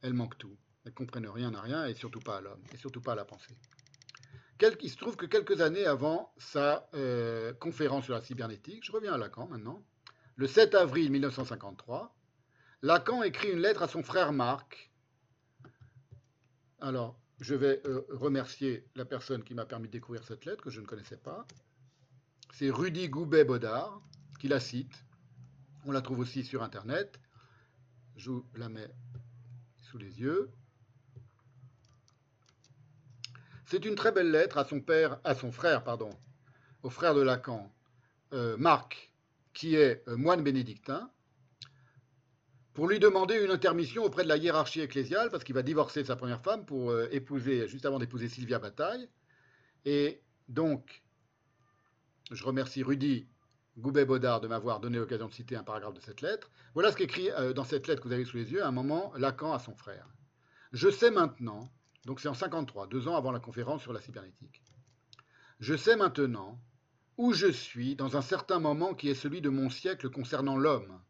Elles 0.00 0.14
manquent 0.14 0.38
tout. 0.38 0.56
Elles 0.84 0.92
ne 0.92 0.96
comprennent 0.96 1.28
rien 1.28 1.52
à 1.54 1.60
rien 1.60 1.86
et 1.86 1.94
surtout 1.94 2.20
pas 2.20 2.38
à 2.38 2.40
l'homme, 2.40 2.62
et 2.72 2.76
surtout 2.76 3.00
pas 3.00 3.12
à 3.12 3.16
la 3.16 3.24
pensée. 3.24 3.54
Il 4.82 4.90
se 4.90 4.96
trouve 4.96 5.16
que 5.16 5.26
quelques 5.26 5.60
années 5.62 5.86
avant 5.86 6.34
sa 6.36 6.88
euh, 6.94 7.54
conférence 7.54 8.04
sur 8.04 8.14
la 8.14 8.20
cybernétique, 8.20 8.84
je 8.84 8.92
reviens 8.92 9.14
à 9.14 9.18
Lacan 9.18 9.48
maintenant, 9.48 9.82
le 10.36 10.46
7 10.46 10.74
avril 10.74 11.10
1953, 11.10 12.14
Lacan 12.82 13.22
écrit 13.22 13.50
une 13.50 13.60
lettre 13.60 13.82
à 13.82 13.88
son 13.88 14.02
frère 14.02 14.32
Marc. 14.32 14.90
Alors, 16.80 17.18
je 17.40 17.54
vais 17.54 17.80
euh, 17.86 18.06
remercier 18.10 18.86
la 18.94 19.06
personne 19.06 19.44
qui 19.44 19.54
m'a 19.54 19.64
permis 19.64 19.88
de 19.88 19.92
découvrir 19.92 20.24
cette 20.24 20.44
lettre, 20.44 20.62
que 20.62 20.70
je 20.70 20.80
ne 20.80 20.86
connaissais 20.86 21.16
pas. 21.16 21.46
C'est 22.52 22.70
Rudy 22.70 23.08
Goubet-Baudard 23.08 24.02
qui 24.38 24.48
la 24.48 24.60
cite. 24.60 25.04
On 25.86 25.92
la 25.92 26.02
trouve 26.02 26.18
aussi 26.18 26.44
sur 26.44 26.62
Internet. 26.62 27.18
Je 28.16 28.30
vous 28.30 28.46
la 28.54 28.68
mets 28.68 28.90
sous 29.78 29.98
les 29.98 30.20
yeux. 30.20 30.50
C'est 33.70 33.84
une 33.84 33.94
très 33.94 34.10
belle 34.10 34.32
lettre 34.32 34.58
à 34.58 34.64
son 34.64 34.80
père, 34.80 35.20
à 35.22 35.36
son 35.36 35.52
frère, 35.52 35.84
pardon, 35.84 36.10
au 36.82 36.90
frère 36.90 37.14
de 37.14 37.20
Lacan, 37.20 37.72
euh, 38.32 38.56
Marc, 38.56 39.12
qui 39.52 39.76
est 39.76 40.02
euh, 40.08 40.16
moine 40.16 40.42
bénédictin, 40.42 41.08
pour 42.74 42.88
lui 42.88 42.98
demander 42.98 43.36
une 43.36 43.52
intermission 43.52 44.02
auprès 44.02 44.24
de 44.24 44.28
la 44.28 44.38
hiérarchie 44.38 44.80
ecclésiale, 44.80 45.30
parce 45.30 45.44
qu'il 45.44 45.54
va 45.54 45.62
divorcer 45.62 46.04
sa 46.04 46.16
première 46.16 46.42
femme 46.42 46.66
pour 46.66 46.90
euh, 46.90 47.06
épouser, 47.12 47.68
juste 47.68 47.86
avant 47.86 48.00
d'épouser 48.00 48.28
Sylvia 48.28 48.58
Bataille. 48.58 49.08
Et 49.84 50.20
donc, 50.48 51.04
je 52.32 52.42
remercie 52.42 52.82
Rudy 52.82 53.28
Goubet-Baudard 53.78 54.40
de 54.40 54.48
m'avoir 54.48 54.80
donné 54.80 54.98
l'occasion 54.98 55.28
de 55.28 55.32
citer 55.32 55.54
un 55.54 55.62
paragraphe 55.62 55.94
de 55.94 56.00
cette 56.00 56.22
lettre. 56.22 56.50
Voilà 56.74 56.90
ce 56.90 56.96
qu'écrit 56.96 57.28
dans 57.54 57.64
cette 57.64 57.86
lettre 57.86 58.02
que 58.02 58.08
vous 58.08 58.14
avez 58.14 58.24
sous 58.24 58.36
les 58.36 58.50
yeux, 58.50 58.64
à 58.64 58.66
un 58.66 58.72
moment, 58.72 59.12
Lacan 59.16 59.52
à 59.52 59.60
son 59.60 59.76
frère. 59.76 60.08
Je 60.72 60.90
sais 60.90 61.12
maintenant 61.12 61.70
donc 62.04 62.20
c'est 62.20 62.28
en 62.28 62.34
53, 62.34 62.86
deux 62.86 63.08
ans 63.08 63.16
avant 63.16 63.32
la 63.32 63.40
conférence 63.40 63.82
sur 63.82 63.92
la 63.92 64.00
cybernétique. 64.00 64.62
Je 65.58 65.76
sais 65.76 65.96
maintenant 65.96 66.60
où 67.18 67.32
je 67.32 67.48
suis 67.48 67.96
dans 67.96 68.16
un 68.16 68.22
certain 68.22 68.58
moment 68.58 68.94
qui 68.94 69.10
est 69.10 69.14
celui 69.14 69.40
de 69.40 69.50
mon 69.50 69.68
siècle 69.68 70.08
concernant 70.08 70.56
l'homme, 70.56 71.00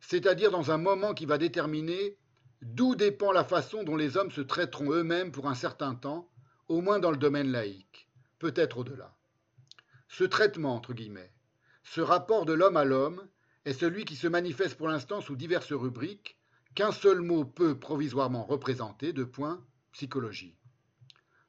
c'est-à-dire 0.00 0.50
dans 0.50 0.70
un 0.70 0.78
moment 0.78 1.12
qui 1.12 1.26
va 1.26 1.38
déterminer 1.38 2.16
d'où 2.62 2.94
dépend 2.94 3.32
la 3.32 3.44
façon 3.44 3.84
dont 3.84 3.96
les 3.96 4.16
hommes 4.16 4.30
se 4.30 4.40
traiteront 4.40 4.92
eux-mêmes 4.92 5.32
pour 5.32 5.48
un 5.48 5.54
certain 5.54 5.94
temps, 5.94 6.30
au 6.68 6.80
moins 6.80 6.98
dans 6.98 7.10
le 7.10 7.16
domaine 7.16 7.50
laïque, 7.50 8.08
peut-être 8.38 8.78
au-delà. 8.78 9.16
Ce 10.08 10.24
traitement, 10.24 10.74
entre 10.74 10.94
guillemets, 10.94 11.32
ce 11.84 12.00
rapport 12.00 12.46
de 12.46 12.52
l'homme 12.52 12.76
à 12.76 12.84
l'homme, 12.84 13.28
est 13.64 13.74
celui 13.74 14.04
qui 14.04 14.16
se 14.16 14.26
manifeste 14.26 14.76
pour 14.76 14.88
l'instant 14.88 15.20
sous 15.20 15.36
diverses 15.36 15.72
rubriques 15.72 16.38
qu'un 16.74 16.92
seul 16.92 17.20
mot 17.20 17.44
peut 17.44 17.78
provisoirement 17.78 18.44
représenter, 18.44 19.12
de 19.12 19.24
points, 19.24 19.62
psychologie. 19.92 20.56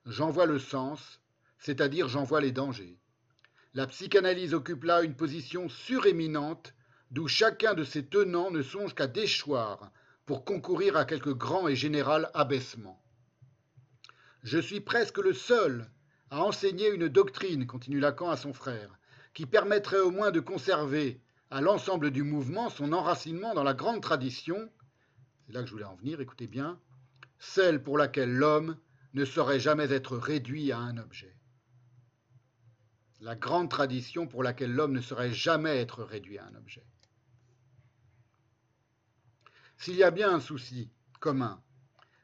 J'en 0.05 0.29
vois 0.29 0.45
le 0.45 0.59
sens, 0.59 1.21
c'est-à-dire 1.57 2.07
j'en 2.07 2.23
vois 2.23 2.41
les 2.41 2.51
dangers. 2.51 2.97
La 3.73 3.85
psychanalyse 3.85 4.53
occupe 4.53 4.83
là 4.83 5.03
une 5.03 5.15
position 5.15 5.69
suréminente 5.69 6.73
d'où 7.11 7.27
chacun 7.27 7.73
de 7.73 7.83
ses 7.83 8.05
tenants 8.05 8.51
ne 8.51 8.61
songe 8.61 8.95
qu'à 8.95 9.07
déchoir 9.07 9.91
pour 10.25 10.45
concourir 10.45 10.95
à 10.95 11.05
quelque 11.05 11.29
grand 11.29 11.67
et 11.67 11.75
général 11.75 12.29
abaissement. 12.33 13.01
Je 14.43 14.59
suis 14.59 14.79
presque 14.79 15.17
le 15.17 15.33
seul 15.33 15.89
à 16.31 16.43
enseigner 16.43 16.89
une 16.89 17.07
doctrine, 17.07 17.67
continue 17.67 17.99
Lacan 17.99 18.29
à 18.29 18.37
son 18.37 18.53
frère, 18.53 18.97
qui 19.33 19.45
permettrait 19.45 19.99
au 19.99 20.11
moins 20.11 20.31
de 20.31 20.39
conserver 20.39 21.19
à 21.51 21.61
l'ensemble 21.61 22.11
du 22.11 22.23
mouvement 22.23 22.69
son 22.69 22.93
enracinement 22.93 23.53
dans 23.53 23.63
la 23.63 23.73
grande 23.73 24.01
tradition, 24.01 24.69
c'est 25.45 25.53
là 25.53 25.61
que 25.61 25.67
je 25.67 25.71
voulais 25.71 25.85
en 25.85 25.95
venir, 25.95 26.21
écoutez 26.21 26.47
bien, 26.47 26.79
celle 27.39 27.81
pour 27.81 27.97
laquelle 27.97 28.33
l'homme 28.33 28.77
ne 29.13 29.25
saurait 29.25 29.59
jamais 29.59 29.91
être 29.91 30.17
réduit 30.17 30.71
à 30.71 30.77
un 30.77 30.97
objet. 30.97 31.35
La 33.21 33.35
grande 33.35 33.69
tradition 33.69 34.27
pour 34.27 34.43
laquelle 34.43 34.73
l'homme 34.73 34.93
ne 34.93 35.01
saurait 35.01 35.33
jamais 35.33 35.77
être 35.77 36.03
réduit 36.03 36.37
à 36.37 36.45
un 36.45 36.55
objet. 36.55 36.85
S'il 39.77 39.95
y 39.95 40.03
a 40.03 40.11
bien 40.11 40.33
un 40.33 40.39
souci 40.39 40.91
commun 41.19 41.61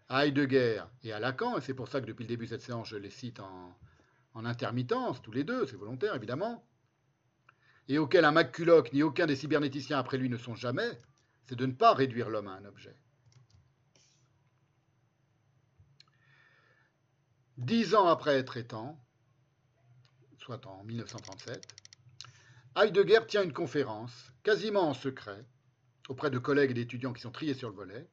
à 0.08 0.26
Heidegger 0.26 0.84
et 1.04 1.12
à 1.12 1.20
Lacan, 1.20 1.58
et 1.58 1.62
c'est 1.62 1.74
pour 1.74 1.88
ça 1.88 2.00
que 2.00 2.06
depuis 2.06 2.24
le 2.24 2.30
début 2.30 2.46
de 2.46 2.50
cette 2.52 2.62
séance, 2.62 2.90
je 2.90 2.98
les 2.98 3.10
cite 3.10 3.40
en, 3.40 3.78
en 4.34 4.46
intermittence, 4.46 5.22
tous 5.22 5.32
les 5.32 5.44
deux, 5.44 5.66
c'est 5.66 5.76
volontaire 5.78 6.16
évidemment, 6.16 6.66
et 7.88 7.98
auquel 7.98 8.26
un 8.26 8.32
McCulloch 8.32 8.92
ni 8.94 9.04
aucun 9.04 9.26
des 9.26 9.36
cybernéticiens 9.36 9.98
après 9.98 10.18
lui 10.18 10.30
ne 10.30 10.38
sont 10.38 10.56
jamais, 10.56 11.00
c'est 11.46 11.56
de 11.56 11.66
ne 11.66 11.74
pas 11.74 11.94
réduire 11.94 12.30
l'homme 12.30 12.48
à 12.48 12.56
un 12.56 12.66
objet. 12.66 12.96
Dix 17.58 17.96
ans 17.96 18.08
après 18.08 18.36
être 18.36 18.58
étant, 18.58 19.00
soit 20.38 20.66
en 20.68 20.84
1937, 20.84 21.66
Heidegger 22.76 23.22
tient 23.30 23.44
une 23.44 23.54
conférence, 23.54 24.34
quasiment 24.44 24.90
en 24.90 24.94
secret, 24.94 25.46
auprès 26.10 26.30
de 26.30 26.38
collègues 26.38 26.72
et 26.72 26.74
d'étudiants 26.74 27.14
qui 27.14 27.22
sont 27.22 27.32
triés 27.32 27.54
sur 27.54 27.70
le 27.70 27.76
volet, 27.76 28.10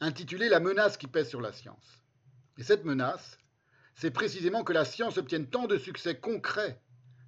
intitulée 0.00 0.50
La 0.50 0.60
menace 0.60 0.98
qui 0.98 1.06
pèse 1.06 1.30
sur 1.30 1.40
la 1.40 1.54
science. 1.54 2.02
Et 2.58 2.62
cette 2.64 2.84
menace, 2.84 3.38
c'est 3.94 4.10
précisément 4.10 4.62
que 4.62 4.74
la 4.74 4.84
science 4.84 5.16
obtienne 5.16 5.48
tant 5.48 5.66
de 5.66 5.78
succès 5.78 6.20
concrets, 6.20 6.78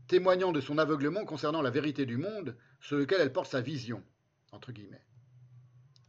témoignant 0.07 0.53
de 0.53 0.61
son 0.61 0.77
aveuglement 0.77 1.25
concernant 1.25 1.63
la 1.63 1.71
vérité 1.71 2.05
du 2.05 2.19
monde, 2.19 2.59
sur 2.81 2.99
lequel 2.99 3.23
elle 3.23 3.33
porte 3.33 3.51
sa 3.51 3.63
vision, 3.63 4.05
entre 4.53 4.73
guillemets. 4.73 5.07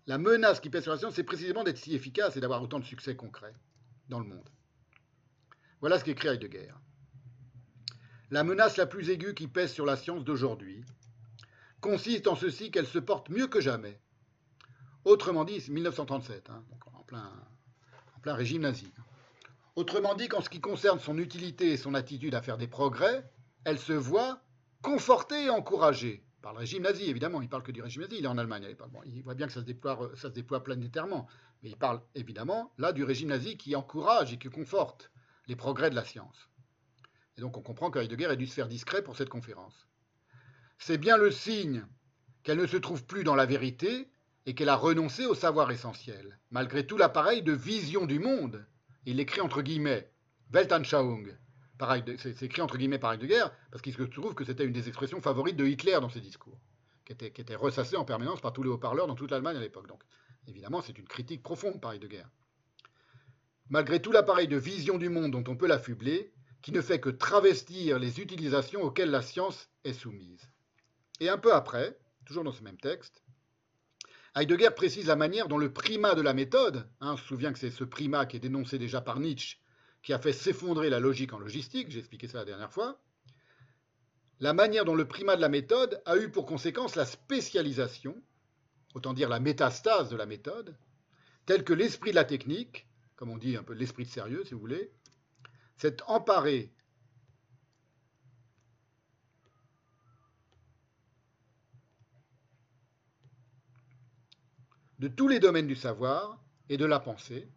La 0.05 0.17
menace 0.17 0.59
qui 0.59 0.69
pèse 0.69 0.83
sur 0.83 0.91
la 0.91 0.97
science, 0.97 1.15
c'est 1.15 1.23
précisément 1.23 1.63
d'être 1.63 1.77
si 1.77 1.95
efficace 1.95 2.35
et 2.35 2.41
d'avoir 2.41 2.61
autant 2.61 2.79
de 2.79 2.85
succès 2.85 3.15
concrets 3.15 3.55
dans 4.09 4.19
le 4.19 4.25
monde. 4.25 4.49
Voilà 5.81 5.97
ce 5.97 6.03
qu'écrit 6.03 6.27
Heidegger. 6.27 6.73
La 8.31 8.43
menace 8.43 8.77
la 8.77 8.85
plus 8.85 9.09
aiguë 9.09 9.33
qui 9.33 9.47
pèse 9.47 9.71
sur 9.71 9.85
la 9.85 9.95
science 9.95 10.23
d'aujourd'hui 10.23 10.83
consiste 11.81 12.27
en 12.27 12.35
ceci 12.35 12.71
qu'elle 12.71 12.85
se 12.85 12.99
porte 12.99 13.29
mieux 13.29 13.47
que 13.47 13.61
jamais 13.61 13.99
Autrement 15.05 15.45
dit, 15.45 15.61
c'est 15.61 15.71
1937, 15.71 16.49
hein, 16.49 16.63
donc 16.69 16.85
en, 16.93 17.03
plein, 17.03 18.33
régime 18.33 18.63
nazi. 18.63 18.91
Autrement 19.75 20.13
dit, 20.13 20.27
qu'en 20.27 20.41
ce 20.41 20.49
qui 20.49 20.59
concerne 20.59 20.99
son 20.99 21.17
utilité 21.17 21.71
et 21.71 21.77
son 21.77 21.93
attitude 21.93 22.35
à 22.35 22.41
faire 22.41 22.57
des 22.57 22.67
progrès, 22.67 23.23
elle 23.63 23.79
se 23.79 23.93
voit 23.93 24.41
confortée 24.81 25.45
et 25.45 25.49
encouragée 25.49 26.23
par 26.41 26.53
le 26.53 26.59
régime 26.59 26.83
nazi, 26.83 27.09
évidemment. 27.09 27.41
Il 27.41 27.49
parle 27.49 27.63
que 27.63 27.71
du 27.71 27.81
régime 27.81 28.01
nazi, 28.01 28.17
il 28.19 28.25
est 28.25 28.27
en 28.27 28.37
Allemagne. 28.37 28.67
Il 29.05 29.23
voit 29.23 29.35
bien 29.35 29.47
que 29.47 29.53
ça 29.53 29.61
se, 29.61 29.65
déploie, 29.65 30.11
ça 30.15 30.29
se 30.29 30.33
déploie 30.33 30.63
planétairement. 30.63 31.27
Mais 31.63 31.69
il 31.69 31.77
parle 31.77 32.01
évidemment 32.13 32.73
là 32.77 32.91
du 32.91 33.03
régime 33.05 33.29
nazi 33.29 33.57
qui 33.57 33.75
encourage 33.75 34.33
et 34.33 34.37
qui 34.37 34.49
conforte 34.49 35.11
les 35.49 35.55
progrès 35.55 35.89
de 35.89 35.95
la 35.95 36.05
science. 36.05 36.47
Et 37.37 37.41
donc 37.41 37.57
on 37.57 37.61
comprend 37.61 37.91
que 37.91 37.99
Heidegger 37.99 38.27
a 38.27 38.35
dû 38.35 38.45
se 38.47 38.53
faire 38.53 38.67
discret 38.67 39.03
pour 39.03 39.17
cette 39.17 39.29
conférence. 39.29 39.87
C'est 40.77 40.97
bien 40.97 41.17
le 41.17 41.31
signe 41.31 41.85
qu'elle 42.43 42.59
ne 42.59 42.67
se 42.67 42.77
trouve 42.77 43.03
plus 43.03 43.23
dans 43.23 43.35
la 43.35 43.45
vérité 43.45 44.09
et 44.45 44.53
qu'elle 44.53 44.69
a 44.69 44.75
renoncé 44.75 45.25
au 45.25 45.35
savoir 45.35 45.71
essentiel, 45.71 46.39
malgré 46.51 46.85
tout 46.85 46.97
l'appareil 46.97 47.41
de 47.41 47.51
vision 47.51 48.05
du 48.05 48.19
monde. 48.19 48.65
Il 49.05 49.17
l'écrit 49.17 49.41
entre 49.41 49.61
guillemets, 49.61 50.11
Weltanschauung. 50.51 51.35
C'est 52.17 52.43
écrit 52.43 52.61
entre 52.61 52.77
guillemets 52.77 52.99
par 52.99 53.13
Heidegger, 53.13 53.45
parce 53.71 53.81
qu'il 53.81 53.93
se 53.93 54.03
trouve 54.03 54.35
que 54.35 54.45
c'était 54.45 54.65
une 54.65 54.73
des 54.73 54.87
expressions 54.87 55.21
favorites 55.21 55.55
de 55.55 55.65
Hitler 55.65 55.97
dans 56.01 56.09
ses 56.09 56.21
discours, 56.21 56.59
qui 57.05 57.13
était, 57.13 57.31
qui 57.31 57.41
était 57.41 57.55
ressassée 57.55 57.95
en 57.95 58.05
permanence 58.05 58.41
par 58.41 58.53
tous 58.53 58.63
les 58.63 58.69
haut-parleurs 58.69 59.07
dans 59.07 59.15
toute 59.15 59.31
l'Allemagne 59.31 59.57
à 59.57 59.61
l'époque. 59.61 59.87
Donc, 59.87 60.03
évidemment, 60.47 60.81
c'est 60.81 60.97
une 60.97 61.07
critique 61.07 61.41
profonde 61.41 61.81
par 61.81 61.93
Heidegger. 61.93 62.25
Malgré 63.69 64.01
tout 64.01 64.11
l'appareil 64.11 64.47
de 64.47 64.57
vision 64.57 64.97
du 64.97 65.09
monde 65.09 65.31
dont 65.31 65.43
on 65.47 65.55
peut 65.55 65.67
l'affubler, 65.67 66.33
qui 66.61 66.71
ne 66.71 66.81
fait 66.81 66.99
que 66.99 67.09
travestir 67.09 67.99
les 67.99 68.19
utilisations 68.19 68.81
auxquelles 68.81 69.11
la 69.11 69.21
science 69.21 69.69
est 69.83 69.93
soumise. 69.93 70.49
Et 71.19 71.29
un 71.29 71.37
peu 71.37 71.53
après, 71.53 71.97
toujours 72.25 72.43
dans 72.43 72.51
ce 72.51 72.63
même 72.63 72.77
texte, 72.77 73.23
Heidegger 74.35 74.71
précise 74.75 75.07
la 75.07 75.15
manière 75.15 75.47
dont 75.47 75.57
le 75.57 75.73
primat 75.73 76.15
de 76.15 76.21
la 76.21 76.33
méthode, 76.33 76.89
hein, 77.01 77.13
on 77.13 77.17
se 77.17 77.25
souvient 77.25 77.51
que 77.51 77.59
c'est 77.59 77.71
ce 77.71 77.83
primat 77.83 78.25
qui 78.25 78.37
est 78.37 78.41
dénoncé 78.41 78.77
déjà 78.77 79.01
par 79.01 79.19
Nietzsche, 79.19 79.57
qui 80.03 80.13
a 80.13 80.19
fait 80.19 80.33
s'effondrer 80.33 80.89
la 80.89 80.99
logique 80.99 81.33
en 81.33 81.39
logistique, 81.39 81.89
j'ai 81.89 81.99
expliqué 81.99 82.27
ça 82.27 82.39
la 82.39 82.45
dernière 82.45 82.71
fois, 82.71 83.01
la 84.39 84.53
manière 84.53 84.85
dont 84.85 84.95
le 84.95 85.07
primat 85.07 85.35
de 85.35 85.41
la 85.41 85.49
méthode 85.49 86.01
a 86.05 86.15
eu 86.17 86.29
pour 86.29 86.45
conséquence 86.45 86.95
la 86.95 87.05
spécialisation, 87.05 88.15
autant 88.93 89.13
dire 89.13 89.29
la 89.29 89.39
métastase 89.39 90.09
de 90.09 90.15
la 90.15 90.25
méthode, 90.25 90.77
telle 91.45 91.63
que 91.63 91.73
l'esprit 91.73 92.11
de 92.11 92.15
la 92.15 92.23
technique, 92.23 92.87
comme 93.19 93.31
on 93.31 93.37
dit 93.37 93.57
un 93.57 93.63
peu 93.63 93.73
l'esprit 93.73 94.05
de 94.05 94.09
sérieux 94.09 94.45
si 94.45 94.53
vous 94.53 94.61
voulez, 94.61 94.93
s'est 95.75 96.01
emparé 96.03 96.73
de 104.99 105.09
tous 105.09 105.27
les 105.27 105.41
domaines 105.41 105.67
du 105.67 105.75
savoir 105.75 106.41
et 106.69 106.77
de 106.77 106.85
la 106.85 107.01
pensée, 107.01 107.51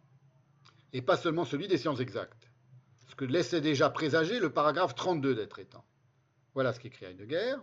et 0.91 1.01
pas 1.01 1.15
seulement 1.15 1.45
celui 1.45 1.69
des 1.69 1.77
sciences 1.77 2.01
exactes, 2.01 2.51
ce 3.07 3.15
que 3.15 3.23
laissait 3.23 3.61
déjà 3.61 3.89
présager 3.89 4.41
le 4.41 4.51
paragraphe 4.51 4.95
32 4.95 5.33
des 5.33 5.47
traitants. 5.47 5.85
Voilà 6.55 6.73
ce 6.73 6.81
qu'écrit 6.81 7.05
Heidegger. 7.05 7.55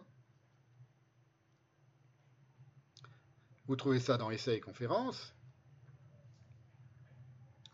Vous 3.66 3.76
trouvez 3.76 4.00
ça 4.00 4.16
dans 4.16 4.30
Essais 4.30 4.56
et 4.56 4.60
conférences. 4.60 5.34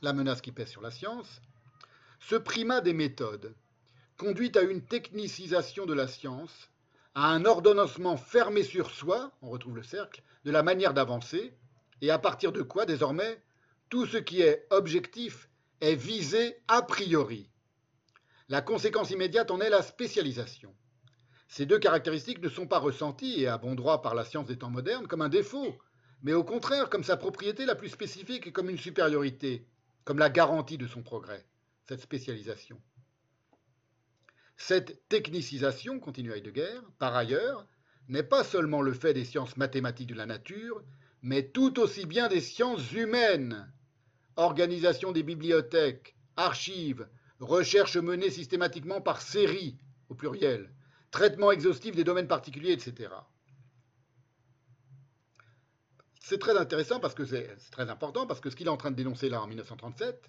La 0.03 0.13
menace 0.13 0.43
qui 0.43 0.53
pèse 0.53 0.69
sur 0.69 0.83
la 0.83 0.91
science. 0.91 1.41
Ce 2.21 2.37
primat 2.37 2.83
des 2.83 2.93
méthodes 2.93 3.55
conduit 4.19 4.53
à 4.57 4.61
une 4.61 4.83
technicisation 4.83 5.87
de 5.87 5.95
la 5.95 6.07
science, 6.07 6.69
à 7.15 7.31
un 7.31 7.47
ordonnancement 7.47 8.19
fermé 8.19 8.63
sur 8.63 8.91
soi, 8.91 9.33
on 9.41 9.49
retrouve 9.49 9.77
le 9.77 9.83
cercle, 9.83 10.23
de 10.45 10.51
la 10.51 10.63
manière 10.63 10.93
d'avancer, 10.93 11.55
et 12.03 12.11
à 12.11 12.19
partir 12.19 12.53
de 12.53 12.61
quoi, 12.61 12.85
désormais, 12.85 13.41
tout 13.89 14.07
ce 14.07 14.19
qui 14.19 14.43
est 14.43 14.67
objectif 14.71 15.49
est 15.81 15.95
visé 15.95 16.59
a 16.69 16.83
priori. 16.83 17.49
La 18.51 18.61
conséquence 18.61 19.11
immédiate 19.11 19.51
en 19.51 19.61
est 19.61 19.71
la 19.71 19.83
spécialisation. 19.83 20.75
Ces 21.49 21.65
deux 21.65 21.79
caractéristiques 21.79 22.43
ne 22.43 22.49
sont 22.51 22.67
pas 22.67 22.79
ressenties, 22.79 23.41
et 23.41 23.49
à 23.49 23.57
bon 23.57 23.75
droit 23.75 24.03
par 24.03 24.15
la 24.15 24.25
science 24.25 24.47
des 24.47 24.59
temps 24.59 24.71
modernes, 24.71 25.07
comme 25.07 25.23
un 25.23 25.31
défaut, 25.31 25.79
mais 26.23 26.35
au 26.35 26.45
contraire 26.45 26.91
comme 26.91 27.05
sa 27.05 27.17
propriété 27.17 27.65
la 27.65 27.75
plus 27.75 27.89
spécifique 27.89 28.47
et 28.47 28.53
comme 28.53 28.69
une 28.69 28.79
supériorité, 28.79 29.67
comme 30.07 30.19
la 30.21 30.31
garantie 30.31 30.79
de 30.79 30.87
son 30.87 31.03
progrès, 31.03 31.45
cette 31.89 32.01
spécialisation. 32.01 32.81
Cette 34.57 35.07
technicisation, 35.09 35.99
continue 35.99 36.33
Heidegger, 36.33 36.81
par 36.99 37.15
ailleurs, 37.17 37.67
n'est 38.09 38.23
pas 38.23 38.45
seulement 38.45 38.83
le 38.83 38.95
fait 38.95 39.13
des 39.13 39.25
sciences 39.25 39.57
mathématiques 39.57 40.07
de 40.07 40.15
la 40.15 40.27
nature, 40.27 40.83
mais 41.23 41.49
tout 41.49 41.81
aussi 41.81 42.07
bien 42.07 42.29
des 42.29 42.41
sciences 42.41 42.93
humaines. 42.93 43.71
Organisation 44.37 45.11
des 45.11 45.25
bibliothèques, 45.25 46.15
archives, 46.37 47.09
recherches 47.41 47.97
menées 47.97 48.31
systématiquement 48.31 49.01
par 49.01 49.21
série, 49.21 49.77
au 50.09 50.15
pluriel, 50.15 50.71
traitement 51.11 51.51
exhaustif 51.51 51.97
des 51.97 52.05
domaines 52.05 52.29
particuliers, 52.29 52.73
etc. 52.73 53.09
C'est 56.29 56.39
très 56.39 56.57
intéressant 56.57 56.99
parce 56.99 57.15
que 57.15 57.25
c'est 57.25 57.55
très 57.71 57.89
important 57.89 58.27
parce 58.27 58.41
que 58.41 58.51
ce 58.51 58.57
qu'il 58.57 58.67
est 58.67 58.71
en 58.71 58.77
train 58.77 58.91
de 58.91 58.97
dénoncer 58.97 59.29
là 59.29 59.41
en 59.41 59.47
1937, 59.47 60.29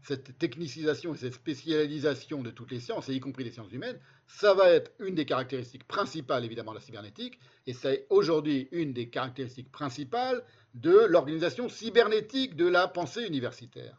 cette 0.00 0.38
technicisation 0.38 1.12
et 1.12 1.18
cette 1.18 1.34
spécialisation 1.34 2.42
de 2.42 2.50
toutes 2.50 2.70
les 2.70 2.80
sciences, 2.80 3.10
et 3.10 3.14
y 3.14 3.20
compris 3.20 3.44
les 3.44 3.50
sciences 3.50 3.70
humaines, 3.70 4.00
ça 4.26 4.54
va 4.54 4.70
être 4.70 4.92
une 5.00 5.14
des 5.14 5.26
caractéristiques 5.26 5.86
principales, 5.86 6.46
évidemment, 6.46 6.70
de 6.70 6.78
la 6.78 6.82
cybernétique, 6.82 7.38
et 7.66 7.74
c'est 7.74 8.06
aujourd'hui 8.08 8.70
une 8.72 8.94
des 8.94 9.10
caractéristiques 9.10 9.70
principales 9.70 10.42
de 10.72 11.04
l'organisation 11.10 11.68
cybernétique 11.68 12.56
de 12.56 12.66
la 12.66 12.88
pensée 12.88 13.26
universitaire, 13.26 13.98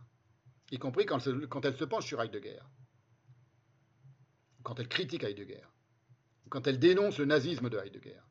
y 0.71 0.79
compris 0.79 1.05
quand, 1.05 1.19
quand 1.47 1.63
elle 1.63 1.77
se 1.77 1.85
penche 1.85 2.07
sur 2.07 2.23
Heidegger, 2.23 2.63
quand 4.63 4.79
elle 4.79 4.87
critique 4.87 5.23
Heidegger, 5.23 5.67
quand 6.49 6.65
elle 6.65 6.79
dénonce 6.79 7.19
le 7.19 7.25
nazisme 7.25 7.69
de 7.69 7.77
Heidegger. 7.77 8.24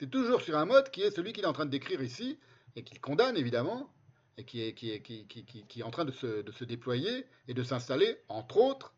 C'est 0.00 0.10
toujours 0.10 0.40
sur 0.40 0.56
un 0.56 0.64
mode 0.64 0.90
qui 0.90 1.02
est 1.02 1.10
celui 1.10 1.34
qu'il 1.34 1.44
est 1.44 1.46
en 1.46 1.52
train 1.52 1.66
de 1.66 1.70
décrire 1.70 2.00
ici, 2.00 2.38
et 2.74 2.82
qu'il 2.82 3.02
condamne, 3.02 3.36
évidemment, 3.36 3.92
et 4.38 4.46
qui 4.46 4.62
est, 4.62 5.82
en 5.82 5.90
train 5.90 6.06
de 6.06 6.10
se, 6.10 6.64
déployer 6.64 7.26
et 7.48 7.52
de 7.52 7.62
s'installer, 7.62 8.16
entre 8.30 8.56
autres, 8.56 8.94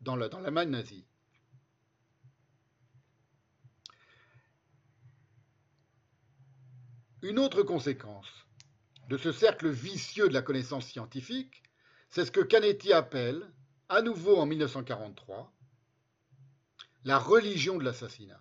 dans 0.00 0.16
l'Allemagne 0.16 0.70
nazie. 0.70 1.04
Une 7.20 7.38
autre 7.38 7.62
conséquence 7.62 8.46
de 9.10 9.18
ce 9.18 9.32
cercle 9.32 9.68
vicieux 9.68 10.30
de 10.30 10.32
la 10.32 10.40
connaissance 10.40 10.86
scientifique, 10.86 11.62
c'est 12.08 12.24
ce 12.24 12.30
que 12.30 12.40
Canetti 12.40 12.94
appelle, 12.94 13.46
à 13.90 14.00
nouveau 14.00 14.38
en 14.38 14.46
1943, 14.46 15.52
la 17.04 17.18
religion 17.18 17.76
de 17.76 17.84
l'assassinat. 17.84 18.40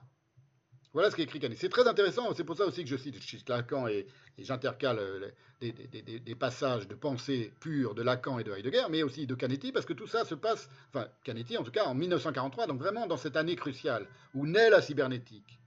Voilà 0.94 1.12
ce 1.12 1.16
qu'écrit 1.16 1.40
Canetti. 1.40 1.62
C'est 1.62 1.70
très 1.70 1.88
intéressant, 1.88 2.34
c'est 2.34 2.44
pour 2.44 2.58
ça 2.58 2.66
aussi 2.66 2.84
que 2.84 2.90
je 2.90 2.98
cite 2.98 3.48
Lacan 3.48 3.88
et, 3.88 4.08
j'intercale 4.40 4.98
euh, 5.00 5.30
des, 5.62 6.36
passages 6.36 6.88
de 6.88 6.96
pensée 6.96 7.54
pure 7.60 7.94
de 7.94 8.02
Lacan 8.02 8.40
et 8.40 8.44
de 8.44 8.52
Heidegger, 8.52 8.86
mais 8.90 9.04
aussi 9.04 9.28
de 9.28 9.36
Canetti, 9.36 9.72
parce 9.72 9.86
que 9.86 9.94
tout 9.94 10.08
ça 10.08 10.26
se 10.26 10.34
passe, 10.34 10.70
enfin 10.90 11.08
Canetti 11.24 11.58
en 11.58 11.64
tout 11.64 11.72
cas 11.72 11.86
en 11.86 11.94
1943, 11.94 12.68
donc 12.68 12.80
vraiment 12.80 13.06
dans 13.06 13.18
cette 13.18 13.36
année 13.36 13.56
cruciale 13.56 14.08
où 14.34 14.48
naît 14.48 14.70
la 14.70 14.82
cybernétique. 14.82 15.60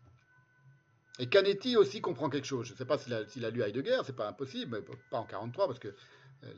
Et 1.18 1.26
Canetti 1.28 1.76
aussi 1.76 2.00
comprend 2.00 2.30
quelque 2.30 2.46
chose. 2.46 2.66
Je 2.66 2.72
ne 2.72 2.78
sais 2.78 2.86
pas 2.86 2.98
s'il 2.98 3.12
a, 3.12 3.18
a, 3.18 3.50
lu 3.50 3.62
Heidegger, 3.62 4.00
c'est 4.04 4.16
pas 4.16 4.28
impossible, 4.28 4.78
mais 4.78 4.96
pas 5.10 5.18
en 5.18 5.26
1943, 5.26 5.66
parce 5.66 5.78
que 5.78 5.88
euh, 5.88 6.48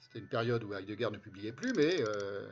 c'était 0.00 0.20
une 0.20 0.28
période 0.28 0.64
où 0.64 0.72
Heidegger 0.72 1.10
ne 1.10 1.18
publiait 1.18 1.52
plus, 1.52 1.72
mais 1.74 2.00
euh, 2.00 2.48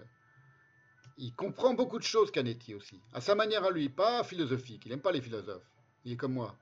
il 1.18 1.34
comprend 1.34 1.74
beaucoup 1.74 1.98
de 1.98 2.04
choses, 2.04 2.30
Canetti 2.30 2.74
aussi. 2.74 3.00
À 3.12 3.20
sa 3.20 3.34
manière 3.34 3.64
à 3.64 3.70
lui, 3.70 3.88
pas 3.88 4.22
philosophique. 4.22 4.82
Il 4.84 4.90
n'aime 4.90 5.00
pas 5.00 5.12
les 5.12 5.22
philosophes. 5.22 5.70
Il 6.04 6.12
est 6.12 6.16
comme 6.16 6.34
moi. 6.34 6.54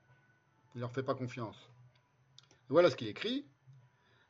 Il 0.73 0.77
ne 0.77 0.81
leur 0.81 0.91
fait 0.91 1.03
pas 1.03 1.15
confiance. 1.15 1.57
Voilà 2.69 2.89
ce 2.89 2.95
qu'il 2.95 3.07
écrit. 3.07 3.45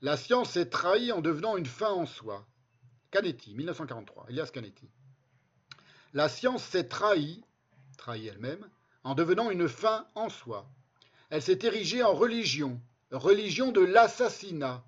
La 0.02 0.18
science 0.18 0.52
s'est 0.52 0.70
trahie 0.70 1.12
en 1.12 1.22
devenant 1.22 1.58
une 1.58 1.66
fin 1.66 1.92
en 1.92 2.06
soi. 2.06 2.46
Canetti, 3.12 3.54
1943, 3.54 4.26
Elias 4.30 4.50
Canetti. 4.52 4.90
La 6.14 6.28
science 6.28 6.64
s'est 6.64 6.88
trahie, 6.88 7.44
trahie 7.98 8.28
elle-même, 8.28 8.68
en 9.04 9.16
devenant 9.16 9.52
une 9.52 9.70
fin 9.70 10.08
en 10.16 10.30
soi. 10.30 10.68
Elle 11.30 11.42
s'est 11.42 11.60
érigée 11.64 12.04
en 12.04 12.14
religion, 12.14 12.82
religion 13.12 13.72
de 13.72 13.82
l'assassinat, 13.82 14.84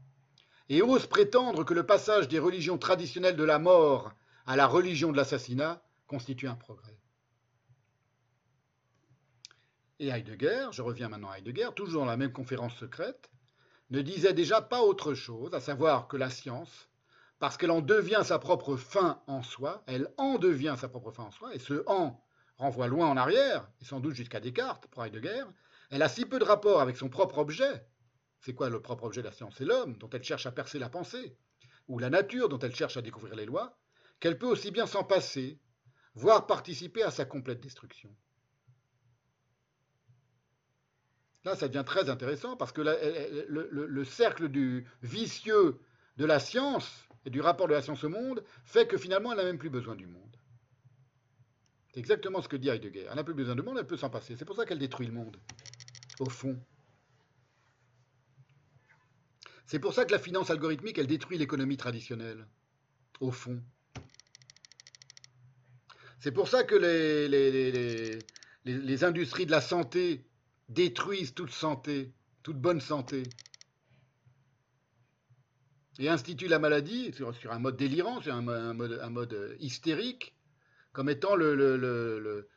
et 0.70 0.82
ose 0.82 1.06
prétendre 1.06 1.64
que 1.64 1.74
le 1.74 1.86
passage 1.86 2.28
des 2.28 2.40
religions 2.40 2.78
traditionnelles 2.78 3.38
de 3.38 3.44
la 3.44 3.60
mort 3.60 4.14
à 4.48 4.56
la 4.56 4.66
religion 4.66 5.12
de 5.12 5.18
l'assassinat 5.18 5.84
constitue 6.08 6.48
un 6.48 6.56
progrès. 6.56 6.98
Et 10.00 10.08
Heidegger, 10.08 10.70
je 10.72 10.82
reviens 10.82 11.10
maintenant 11.10 11.30
à 11.30 11.38
Heidegger, 11.38 11.70
toujours 11.76 12.04
dans 12.04 12.12
la 12.12 12.18
même 12.18 12.32
conférence 12.32 12.76
secrète, 12.78 13.30
ne 13.90 14.02
disait 14.02 14.34
déjà 14.34 14.62
pas 14.62 14.82
autre 14.82 15.14
chose, 15.14 15.54
à 15.54 15.60
savoir 15.60 16.08
que 16.08 16.16
la 16.16 16.30
science, 16.30 16.90
parce 17.40 17.58
qu'elle 17.58 17.72
en 17.72 17.82
devient 17.82 18.22
sa 18.24 18.40
propre 18.40 18.78
fin 18.78 19.22
en 19.28 19.44
soi, 19.44 19.84
elle 19.86 20.14
en 20.18 20.38
devient 20.38 20.76
sa 20.78 20.88
propre 20.88 21.12
fin 21.12 21.24
en 21.24 21.32
soi, 21.32 21.54
et 21.54 21.60
ce 21.60 21.84
en 21.86 22.24
renvoie 22.56 22.88
loin 22.88 23.08
en 23.08 23.18
arrière, 23.18 23.70
et 23.82 23.86
sans 23.86 24.00
doute 24.00 24.16
jusqu'à 24.16 24.40
Descartes 24.40 24.88
pour 24.88 25.04
Heidegger, 25.04 25.44
elle 25.90 26.02
a 26.02 26.10
si 26.10 26.26
peu 26.26 26.40
de 26.40 26.46
rapport 26.46 26.80
avec 26.80 26.96
son 26.96 27.10
propre 27.10 27.40
objet, 27.40 27.86
C'est 28.40 28.54
quoi 28.54 28.70
le 28.70 28.82
propre 28.82 29.04
objet 29.04 29.22
de 29.22 29.28
la 29.28 29.34
science? 29.34 29.56
C'est 29.58 29.66
l'homme, 29.66 29.98
dont 29.98 30.10
elle 30.10 30.24
cherche 30.24 30.46
à 30.46 30.52
percer 30.52 30.80
la 30.80 30.90
pensée, 30.90 31.36
ou 31.90 32.00
la 32.00 32.10
nature, 32.10 32.48
dont 32.48 32.60
elle 32.60 32.76
cherche 32.76 32.96
à 32.96 33.02
découvrir 33.02 33.36
les 33.36 33.46
lois, 33.46 33.78
qu'elle 34.20 34.38
peut 34.38 34.48
aussi 34.48 34.72
bien 34.72 34.88
s'en 34.88 35.04
passer, 35.04 35.60
voire 36.16 36.48
participer 36.48 37.04
à 37.04 37.12
sa 37.12 37.26
complète 37.26 37.60
destruction. 37.60 38.14
Là, 41.44 41.56
ça 41.56 41.68
devient 41.68 41.86
très 41.86 42.10
intéressant 42.10 42.58
parce 42.58 42.72
que 42.72 42.82
le, 42.82 43.70
le, 43.72 44.04
cercle 44.04 44.50
du 44.50 44.86
vicieux 45.02 45.80
de 46.18 46.26
la 46.26 46.40
science 46.40 47.08
et 47.26 47.30
du 47.30 47.40
rapport 47.40 47.68
de 47.68 47.74
la 47.74 47.82
science 47.82 48.04
au 48.04 48.10
monde 48.10 48.44
fait 48.66 48.88
que 48.88 48.98
finalement, 48.98 49.32
elle 49.32 49.38
n'a 49.38 49.46
même 49.46 49.58
plus 49.58 49.70
besoin 49.70 49.96
du 49.96 50.08
monde. 50.08 50.36
C'est 51.94 52.00
exactement 52.00 52.42
ce 52.42 52.50
que 52.50 52.58
dit 52.58 52.70
Heidegger. 52.70 53.08
Elle 53.10 53.16
n'a 53.16 53.24
plus 53.24 53.34
besoin 53.34 53.56
du 53.56 53.62
monde, 53.62 53.78
elle 53.80 53.88
peut 53.88 53.98
s'en 53.98 54.10
passer. 54.10 54.36
C'est 54.36 54.46
pour 54.46 54.56
ça 54.56 54.66
qu'elle 54.66 54.80
détruit 54.80 55.08
le 55.08 55.14
monde, 55.14 55.38
au 56.20 56.30
fond. 56.30 56.60
C'est 59.66 59.80
pour 59.80 59.94
ça 59.94 60.06
que 60.06 60.12
la 60.12 60.20
finance 60.20 60.50
algorithmique, 60.50 60.98
elle 60.98 61.08
détruit 61.08 61.38
l'économie 61.38 61.78
traditionnelle, 61.78 62.48
au 63.20 63.32
fond. 63.32 63.62
C'est 66.20 66.32
pour 66.32 66.48
ça 66.48 66.64
que 66.64 66.76
les, 68.66 69.04
industries 69.04 69.46
de 69.46 69.52
la 69.52 69.62
santé 69.62 70.26
détruisent 70.70 71.34
toute 71.34 71.52
santé, 71.52 72.14
toute 72.44 72.60
bonne 72.60 72.82
santé. 72.82 73.24
Et 76.00 76.10
instituent 76.10 76.48
la 76.48 76.60
maladie 76.60 77.14
sur, 77.14 77.52
un 77.52 77.60
mode 77.60 77.78
délirant, 77.78 78.22
sur 78.22 78.34
un, 78.34 78.42
mode, 78.42 79.00
un 79.02 79.10
mode, 79.10 79.58
hystérique, 79.60 80.36
comme 80.92 81.10
étant 81.10 81.36
le, 81.36 82.48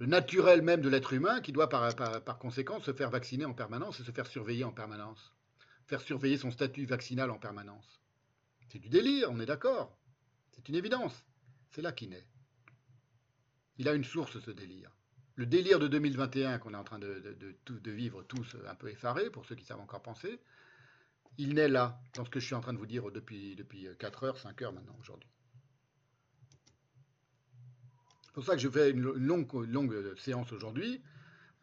naturel 0.00 0.62
même 0.62 0.80
de 0.80 0.88
l'être 0.88 1.12
humain 1.12 1.40
qui 1.40 1.52
doit 1.52 1.68
par, 1.68 1.94
par, 1.94 2.38
conséquent 2.38 2.80
se 2.80 2.92
faire 2.92 3.10
vacciner 3.10 3.44
en 3.44 3.54
permanence 3.54 4.00
et 4.00 4.04
se 4.04 4.12
faire 4.12 4.26
surveiller 4.26 4.64
en 4.64 4.72
permanence, 4.72 5.32
faire 5.86 6.00
surveiller 6.00 6.38
son 6.38 6.50
statut 6.50 6.86
vaccinal 6.86 7.30
en 7.30 7.38
permanence. 7.38 8.00
C'est 8.68 8.78
du 8.78 8.88
délire, 8.88 9.28
on 9.30 9.40
est 9.40 9.46
d'accord. 9.46 9.96
C'est 10.52 10.68
une 10.68 10.74
évidence. 10.74 11.24
C'est 11.70 11.82
là 11.82 11.92
qu'il 11.92 12.10
naît. 12.10 12.26
Il 13.78 13.88
a 13.88 13.94
une 13.94 14.04
source, 14.04 14.38
ce 14.40 14.50
délire. 14.50 14.90
Le 15.36 15.46
délire 15.46 15.78
de 15.78 15.86
2021 15.86 16.58
qu'on 16.58 16.74
est 16.74 16.76
en 16.76 16.84
train 16.84 16.98
de, 16.98 17.22
vivre 17.86 18.24
tous 18.24 18.56
un 18.66 18.74
peu 18.74 18.88
effarés, 18.88 19.30
pour 19.30 19.46
ceux 19.46 19.54
qui 19.54 19.64
savent 19.64 19.80
encore 19.80 20.02
penser, 20.02 20.40
il 21.38 21.54
naît 21.54 21.68
là, 21.68 22.00
dans 22.14 22.24
ce 22.24 22.30
que 22.30 22.40
je 22.40 22.46
suis 22.46 22.56
en 22.56 22.60
train 22.60 22.72
de 22.72 22.78
vous 22.78 22.86
dire 22.86 23.08
depuis, 23.12 23.54
depuis 23.54 23.86
4 24.00 24.24
heures, 24.24 24.38
5 24.38 24.60
heures 24.62 24.72
maintenant, 24.72 24.96
aujourd'hui. 24.98 25.30
C'est 28.24 28.32
pour 28.32 28.44
ça 28.44 28.54
que 28.54 28.60
je 28.60 28.68
fais 28.68 28.90
une 28.90 29.00
longue, 29.00 29.52
longue 29.68 30.18
séance 30.18 30.52
aujourd'hui. 30.52 31.00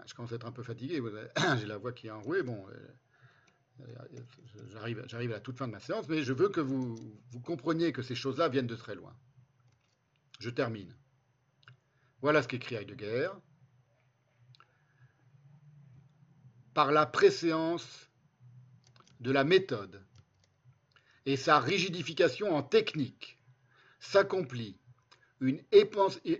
Je 0.06 0.14
commence 0.14 0.31
à 0.31 0.35
être 0.35 0.46
un 0.46 0.53
peu 0.53 0.64
fatigué, 0.64 1.01
j'ai 1.60 1.65
la 1.65 1.78
voix 1.78 1.92
qui 1.92 2.08
est 2.08 2.12
enrouée. 2.12 2.44
Bon, 2.44 2.65
euh, 3.80 3.85
j'arrive, 4.72 4.99
à 4.99 5.26
la 5.26 5.40
toute 5.42 5.58
fin 5.58 5.67
de 5.67 5.74
ma 5.74 5.80
séance, 5.81 6.08
mais 6.08 6.24
je 6.24 6.31
veux 6.31 6.48
que 6.48 6.62
vous 6.62 6.96
compreniez 7.44 7.92
que 7.92 8.01
ces 8.01 8.15
choses-là 8.15 8.48
viennent 8.48 8.67
de 8.67 8.76
très 8.76 8.96
loin. 8.96 9.14
Je 10.40 10.49
termine. 10.49 10.96
Voilà 12.25 12.41
ce 12.41 12.47
qu'écrit 12.47 12.74
Heidegger. 12.74 13.29
Par 16.74 16.91
la 16.91 17.06
préséance 17.06 18.09
de 19.19 19.29
la 19.29 19.43
méthode 19.43 20.03
et 21.27 21.38
sa 21.38 21.59
rigidification 21.59 22.56
en 22.56 22.63
technique 22.63 23.38
s'accomplit 23.99 24.75
une 25.40 25.61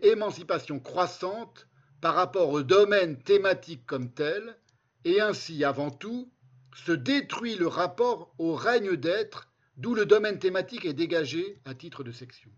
émancipation 0.01 0.79
croissante 0.79 1.67
par 2.01 2.15
rapport 2.15 2.49
au 2.49 2.63
domaine 2.63 3.21
thématique 3.21 3.85
comme 3.85 4.11
tel, 4.11 4.57
et 5.03 5.21
ainsi, 5.21 5.63
avant 5.63 5.91
tout, 5.91 6.31
se 6.73 6.93
détruit 6.93 7.57
le 7.57 7.67
rapport 7.67 8.33
au 8.39 8.55
règne 8.55 8.95
d'être, 8.95 9.51
d'où 9.77 9.93
le 9.93 10.07
domaine 10.07 10.39
thématique 10.39 10.85
est 10.85 10.93
dégagé 10.93 11.61
à 11.63 11.75
titre 11.75 12.03
de 12.03 12.11
section. 12.11 12.49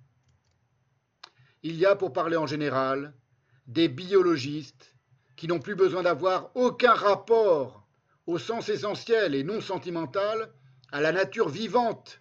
Il 1.63 1.75
y 1.75 1.85
a, 1.85 1.95
pour 1.95 2.13
parler 2.13 2.37
en 2.37 2.47
général, 2.47 3.13
des 3.65 3.87
biologistes 3.87 4.95
qui 5.35 5.47
n'ont 5.47 5.59
plus 5.59 5.75
besoin 5.75 6.03
d'avoir 6.03 6.51
aucun 6.55 6.93
rapport 6.93 7.87
au 8.25 8.37
sens 8.37 8.69
essentiel 8.69 9.35
et 9.35 9.43
non 9.43 9.61
sentimental 9.61 10.51
à 10.91 11.01
la 11.01 11.11
nature 11.11 11.49
vivante 11.49 12.19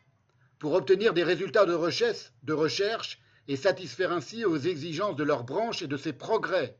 pour 0.59 0.73
obtenir 0.73 1.13
des 1.13 1.25
résultats 1.25 1.67
de 1.67 1.75
recherche, 2.53 3.21
et 3.49 3.57
satisfaire 3.57 4.13
ainsi 4.13 4.45
aux 4.45 4.59
exigences 4.59 5.17
de 5.17 5.23
leur 5.23 5.45
branche 5.45 5.83
et 5.83 5.87
de 5.87 5.97
ses 5.97 6.13
progrès. 6.13 6.77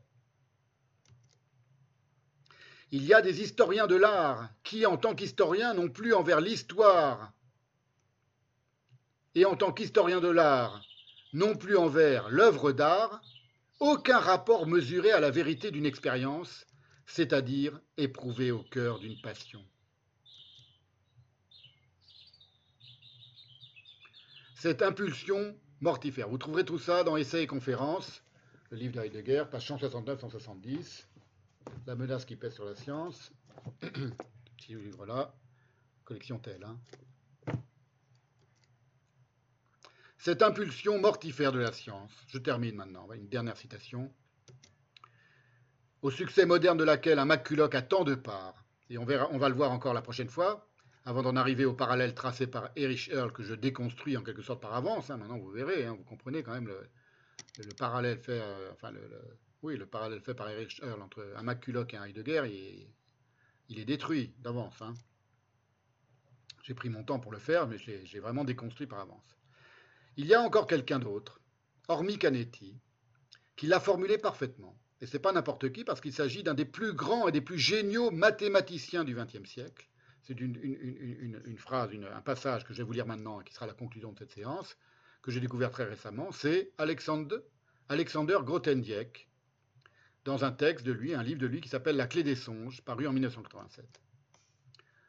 Il 2.91 3.05
y 3.05 3.13
a 3.13 3.21
des 3.21 3.41
historiens 3.41 3.87
de 3.87 3.95
l'art 3.95 4.49
qui, 4.63 4.85
en 4.85 4.97
tant 4.97 5.15
qu'historiens, 5.15 5.73
n'ont 5.73 5.89
plus 5.89 6.13
envers 6.13 6.41
l'histoire 6.41 7.31
et 9.35 9.45
en 9.45 9.55
tant 9.55 9.71
qu'historiens 9.71 10.21
de 10.21 10.29
l'art, 10.29 10.81
non 11.33 11.55
plus 11.55 11.77
envers 11.77 12.29
l'œuvre 12.29 12.71
d'art, 12.71 13.21
aucun 13.79 14.19
rapport 14.19 14.65
mesuré 14.67 15.11
à 15.11 15.19
la 15.19 15.31
vérité 15.31 15.71
d'une 15.71 15.85
expérience, 15.85 16.65
c'est-à-dire 17.05 17.79
éprouvé 17.97 18.51
au 18.51 18.63
cœur 18.63 18.99
d'une 18.99 19.19
passion. 19.21 19.63
Cette 24.55 24.81
impulsion 24.81 25.55
mortifère, 25.81 26.29
vous 26.29 26.39
trouverez 26.39 26.65
tout 26.65 26.79
ça 26.79 27.03
dans 27.03 27.15
Essais 27.15 27.43
et 27.43 27.47
conférences, 27.47 28.23
le 28.71 28.77
livre 28.77 28.93
d'Heidegger, 28.93 29.45
page 29.49 29.69
169-170, 29.69 31.05
La 31.85 31.95
menace 31.95 32.25
qui 32.25 32.35
pèse 32.35 32.55
sur 32.55 32.65
la 32.65 32.75
science, 32.75 33.31
petit 33.79 34.73
livre-là, 34.73 35.33
collection 36.03 36.39
telle. 36.39 36.63
Hein. 36.63 36.77
Cette 40.17 40.41
impulsion 40.41 40.99
mortifère 40.99 41.51
de 41.51 41.59
la 41.59 41.71
science, 41.71 42.11
je 42.27 42.39
termine 42.39 42.75
maintenant, 42.75 43.07
une 43.13 43.29
dernière 43.29 43.55
citation, 43.55 44.11
au 46.01 46.09
succès 46.09 46.45
moderne 46.45 46.77
de 46.77 46.83
laquelle 46.83 47.19
un 47.19 47.25
McCulloch 47.25 47.73
a 47.75 47.81
tant 47.83 48.03
de 48.03 48.15
parts, 48.15 48.65
et 48.89 48.97
on, 48.97 49.05
verra, 49.05 49.29
on 49.31 49.37
va 49.37 49.47
le 49.47 49.55
voir 49.55 49.71
encore 49.71 49.93
la 49.93 50.01
prochaine 50.01 50.29
fois, 50.29 50.67
avant 51.05 51.21
d'en 51.21 51.35
arriver 51.35 51.65
au 51.65 51.73
parallèle 51.73 52.15
tracé 52.15 52.47
par 52.47 52.71
Erich 52.75 53.09
Earl, 53.09 53.31
que 53.31 53.43
je 53.43 53.53
déconstruis 53.53 54.17
en 54.17 54.23
quelque 54.23 54.41
sorte 54.41 54.61
par 54.61 54.73
avance, 54.73 55.09
hein, 55.09 55.17
maintenant 55.17 55.37
vous 55.37 55.51
verrez, 55.51 55.85
hein, 55.85 55.95
vous 55.97 56.03
comprenez 56.03 56.43
quand 56.43 56.53
même 56.53 56.67
le, 56.67 57.73
parallèle 57.77 58.17
fait, 58.17 58.41
euh, 58.41 58.71
enfin 58.73 58.91
oui, 59.61 59.77
le 59.77 59.85
parallèle 59.85 60.21
fait 60.21 60.33
par 60.33 60.49
Erich 60.49 60.81
Earl 60.81 61.01
entre 61.01 61.25
un 61.35 61.43
McCulloch 61.43 61.93
et 61.93 61.97
un 61.97 62.05
Heidegger, 62.05 62.43
il, 62.47 62.87
il 63.69 63.79
est 63.79 63.85
détruit 63.85 64.33
d'avance. 64.39 64.81
Hein. 64.81 64.93
J'ai 66.63 66.73
pris 66.73 66.89
mon 66.89 67.03
temps 67.03 67.19
pour 67.19 67.31
le 67.31 67.39
faire, 67.39 67.67
mais 67.67 67.77
je 67.77 67.91
l'ai 67.91 68.19
vraiment 68.19 68.43
déconstruit 68.43 68.87
par 68.87 68.99
avance. 68.99 69.36
Il 70.17 70.25
y 70.25 70.33
a 70.33 70.41
encore 70.41 70.65
quelqu'un 70.65 70.97
d'autre, 70.97 71.39
hormis 71.87 72.17
Canetti, 72.17 72.75
qui 73.55 73.67
l'a 73.67 73.79
formulé 73.79 74.17
parfaitement. 74.17 74.75
Et 74.99 75.05
ce 75.05 75.13
n'est 75.13 75.21
pas 75.21 75.31
n'importe 75.31 75.71
qui, 75.71 75.83
parce 75.83 76.01
qu'il 76.01 76.11
s'agit 76.11 76.41
d'un 76.41 76.55
des 76.55 76.65
plus 76.65 76.93
grands 76.93 77.27
et 77.27 77.31
des 77.31 77.41
plus 77.41 77.59
géniaux 77.59 78.09
mathématiciens 78.09 79.03
du 79.03 79.13
XXe 79.13 79.47
siècle. 79.47 79.87
C'est 80.23 80.41
une, 80.41 81.57
phrase, 81.59 81.91
un 81.93 82.21
passage 82.21 82.65
que 82.65 82.73
je 82.73 82.79
vais 82.79 82.83
vous 82.83 82.93
lire 82.93 83.05
maintenant, 83.05 83.41
qui 83.41 83.53
sera 83.53 83.67
la 83.67 83.73
conclusion 83.73 84.11
de 84.11 84.17
cette 84.17 84.31
séance, 84.31 84.75
que 85.21 85.29
j'ai 85.29 85.39
découvert 85.39 85.69
très 85.69 85.85
récemment. 85.85 86.31
C'est 86.31 86.71
Alexander, 86.79 87.37
Alexander 87.87 88.39
Grothendieck, 88.41 89.29
dans 90.25 90.43
un 90.43 90.51
texte 90.51 90.85
de 90.85 90.91
lui, 90.91 91.13
un 91.13 91.23
livre 91.23 91.39
de 91.39 91.47
lui 91.47 91.61
qui 91.61 91.69
s'appelle 91.69 91.95
La 91.95 92.07
clé 92.07 92.23
des 92.23 92.35
songes, 92.35 92.81
paru 92.81 93.07
en 93.07 93.13
1987. 93.13 93.85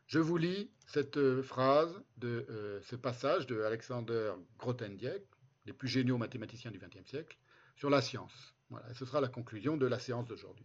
Je 0.09 0.19
vous 0.19 0.39
lis 0.39 0.71
cette 0.87 1.19
euh, 1.19 1.43
phrase 1.43 1.95
euh, 2.25 2.81
ce 2.83 2.97
passage 2.97 3.47
de 3.47 3.61
Alexander 3.61 4.33
Grothendieck, 4.59 5.23
les 5.67 5.75
plus 5.75 5.87
géniaux 5.87 6.17
mathématiciens 6.17 6.71
du 6.71 6.79
XXe 6.79 7.07
siècle, 7.07 7.39
sur 7.77 7.91
la 7.91 8.01
science. 8.01 8.55
Voilà, 8.71 8.93
ce 8.95 9.05
sera 9.05 9.21
la 9.21 9.29
conclusion 9.29 9.77
de 9.77 9.87
la 9.87 9.99
séance 9.99 10.27
d'aujourd'hui. 10.27 10.65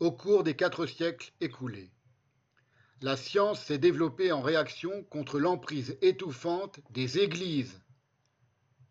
Au 0.00 0.10
cours 0.10 0.42
des 0.42 0.56
quatre 0.56 0.86
siècles 0.86 1.32
écoulés, 1.42 1.90
la 3.02 3.18
science 3.18 3.62
s'est 3.62 3.78
développée 3.78 4.32
en 4.32 4.40
réaction 4.40 5.04
contre 5.04 5.38
l'emprise 5.38 5.98
étouffante 6.00 6.80
des 6.90 7.18
églises, 7.18 7.78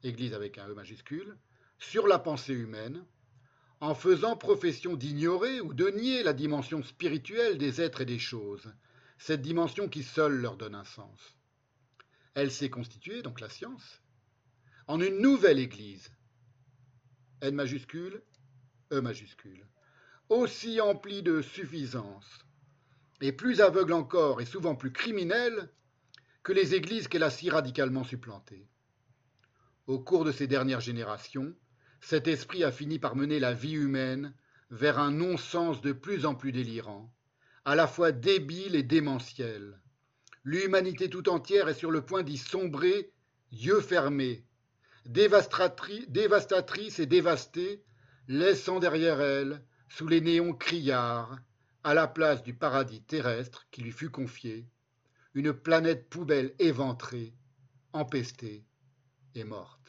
église 0.04 0.36
avec 0.36 0.60
un 0.60 0.68
E 0.68 0.76
majuscule, 0.76 1.36
sur 1.80 2.08
la 2.08 2.20
pensée 2.20 2.54
humaine, 2.54 3.04
en 3.80 3.94
faisant 3.94 4.36
profession 4.36 4.96
d'ignorer 4.96 5.62
ou 5.62 5.74
de 5.74 5.88
nier 5.90 6.24
la 6.24 6.34
dimension 6.34 6.84
spirituelle 6.84 7.58
des 7.58 7.82
êtres 7.82 8.02
et 8.02 8.06
des 8.06 8.20
choses, 8.20 8.74
cette 9.18 9.42
dimension 9.42 9.88
qui 9.88 10.04
seule 10.04 10.38
leur 10.38 10.58
donne 10.58 10.76
un 10.76 10.84
sens. 10.84 11.36
Elle 12.34 12.52
s'est 12.52 12.70
constituée, 12.70 13.22
donc 13.22 13.40
la 13.40 13.50
science, 13.50 14.02
en 14.88 15.00
une 15.00 15.20
nouvelle 15.20 15.60
Église, 15.60 16.12
N 17.42 17.54
majuscule, 17.54 18.22
E 18.92 19.02
majuscule, 19.02 19.68
aussi 20.30 20.82
emplie 20.82 21.22
de 21.22 21.42
suffisance, 21.42 22.40
et 23.22 23.32
plus 23.32 23.62
aveugle 23.62 23.94
encore 23.94 24.42
et 24.42 24.46
souvent 24.46 24.76
plus 24.76 24.92
criminelle 24.92 25.70
que 26.44 26.54
les 26.54 26.76
églises 26.76 27.08
qu'elle 27.08 27.24
a 27.24 27.30
si 27.30 27.50
radicalement 27.50 28.04
supplantées. 28.04 28.68
Au 29.88 30.00
cours 30.00 30.26
de 30.26 30.32
ces 30.32 30.48
dernières 30.48 30.82
générations, 30.82 31.54
cet 32.10 32.30
esprit 32.30 32.64
a 32.64 32.72
fini 32.72 33.00
par 33.00 33.18
mener 33.18 33.38
la 33.38 33.52
vie 33.52 33.74
humaine 33.74 34.34
vers 34.70 34.98
un 34.98 35.12
non-sens 35.12 35.82
de 35.82 35.92
plus 35.92 36.26
en 36.26 36.36
plus 36.36 36.54
délirant, 36.54 37.14
à 37.66 37.76
la 37.76 37.86
fois 37.86 38.14
débile 38.14 38.78
et 38.78 38.84
démentiel. 38.84 39.78
L'humanité 40.46 41.10
tout 41.10 41.28
entière 41.28 41.68
est 41.68 41.74
sur 41.74 41.92
le 41.92 42.06
point 42.06 42.24
d'y 42.24 42.38
sombrer, 42.38 43.12
yeux 43.52 43.82
fermés, 43.82 44.46
dévastatrice 45.06 47.00
et 47.00 47.06
dévastée, 47.08 47.84
laissant 48.30 48.80
derrière 48.80 49.20
elle, 49.20 49.62
sous 49.90 50.08
les 50.08 50.22
néons 50.22 50.54
criards, 50.54 51.38
à 51.84 51.94
la 51.94 52.08
place 52.08 52.42
du 52.42 52.54
paradis 52.54 53.02
terrestre 53.02 53.68
qui 53.70 53.82
lui 53.82 53.92
fut 53.92 54.12
confié, 54.12 54.66
une 55.34 55.52
planète 55.52 56.08
poubelle 56.10 56.56
éventrée, 56.58 57.34
empestée 57.92 58.64
et 59.36 59.44
morte. 59.44 59.87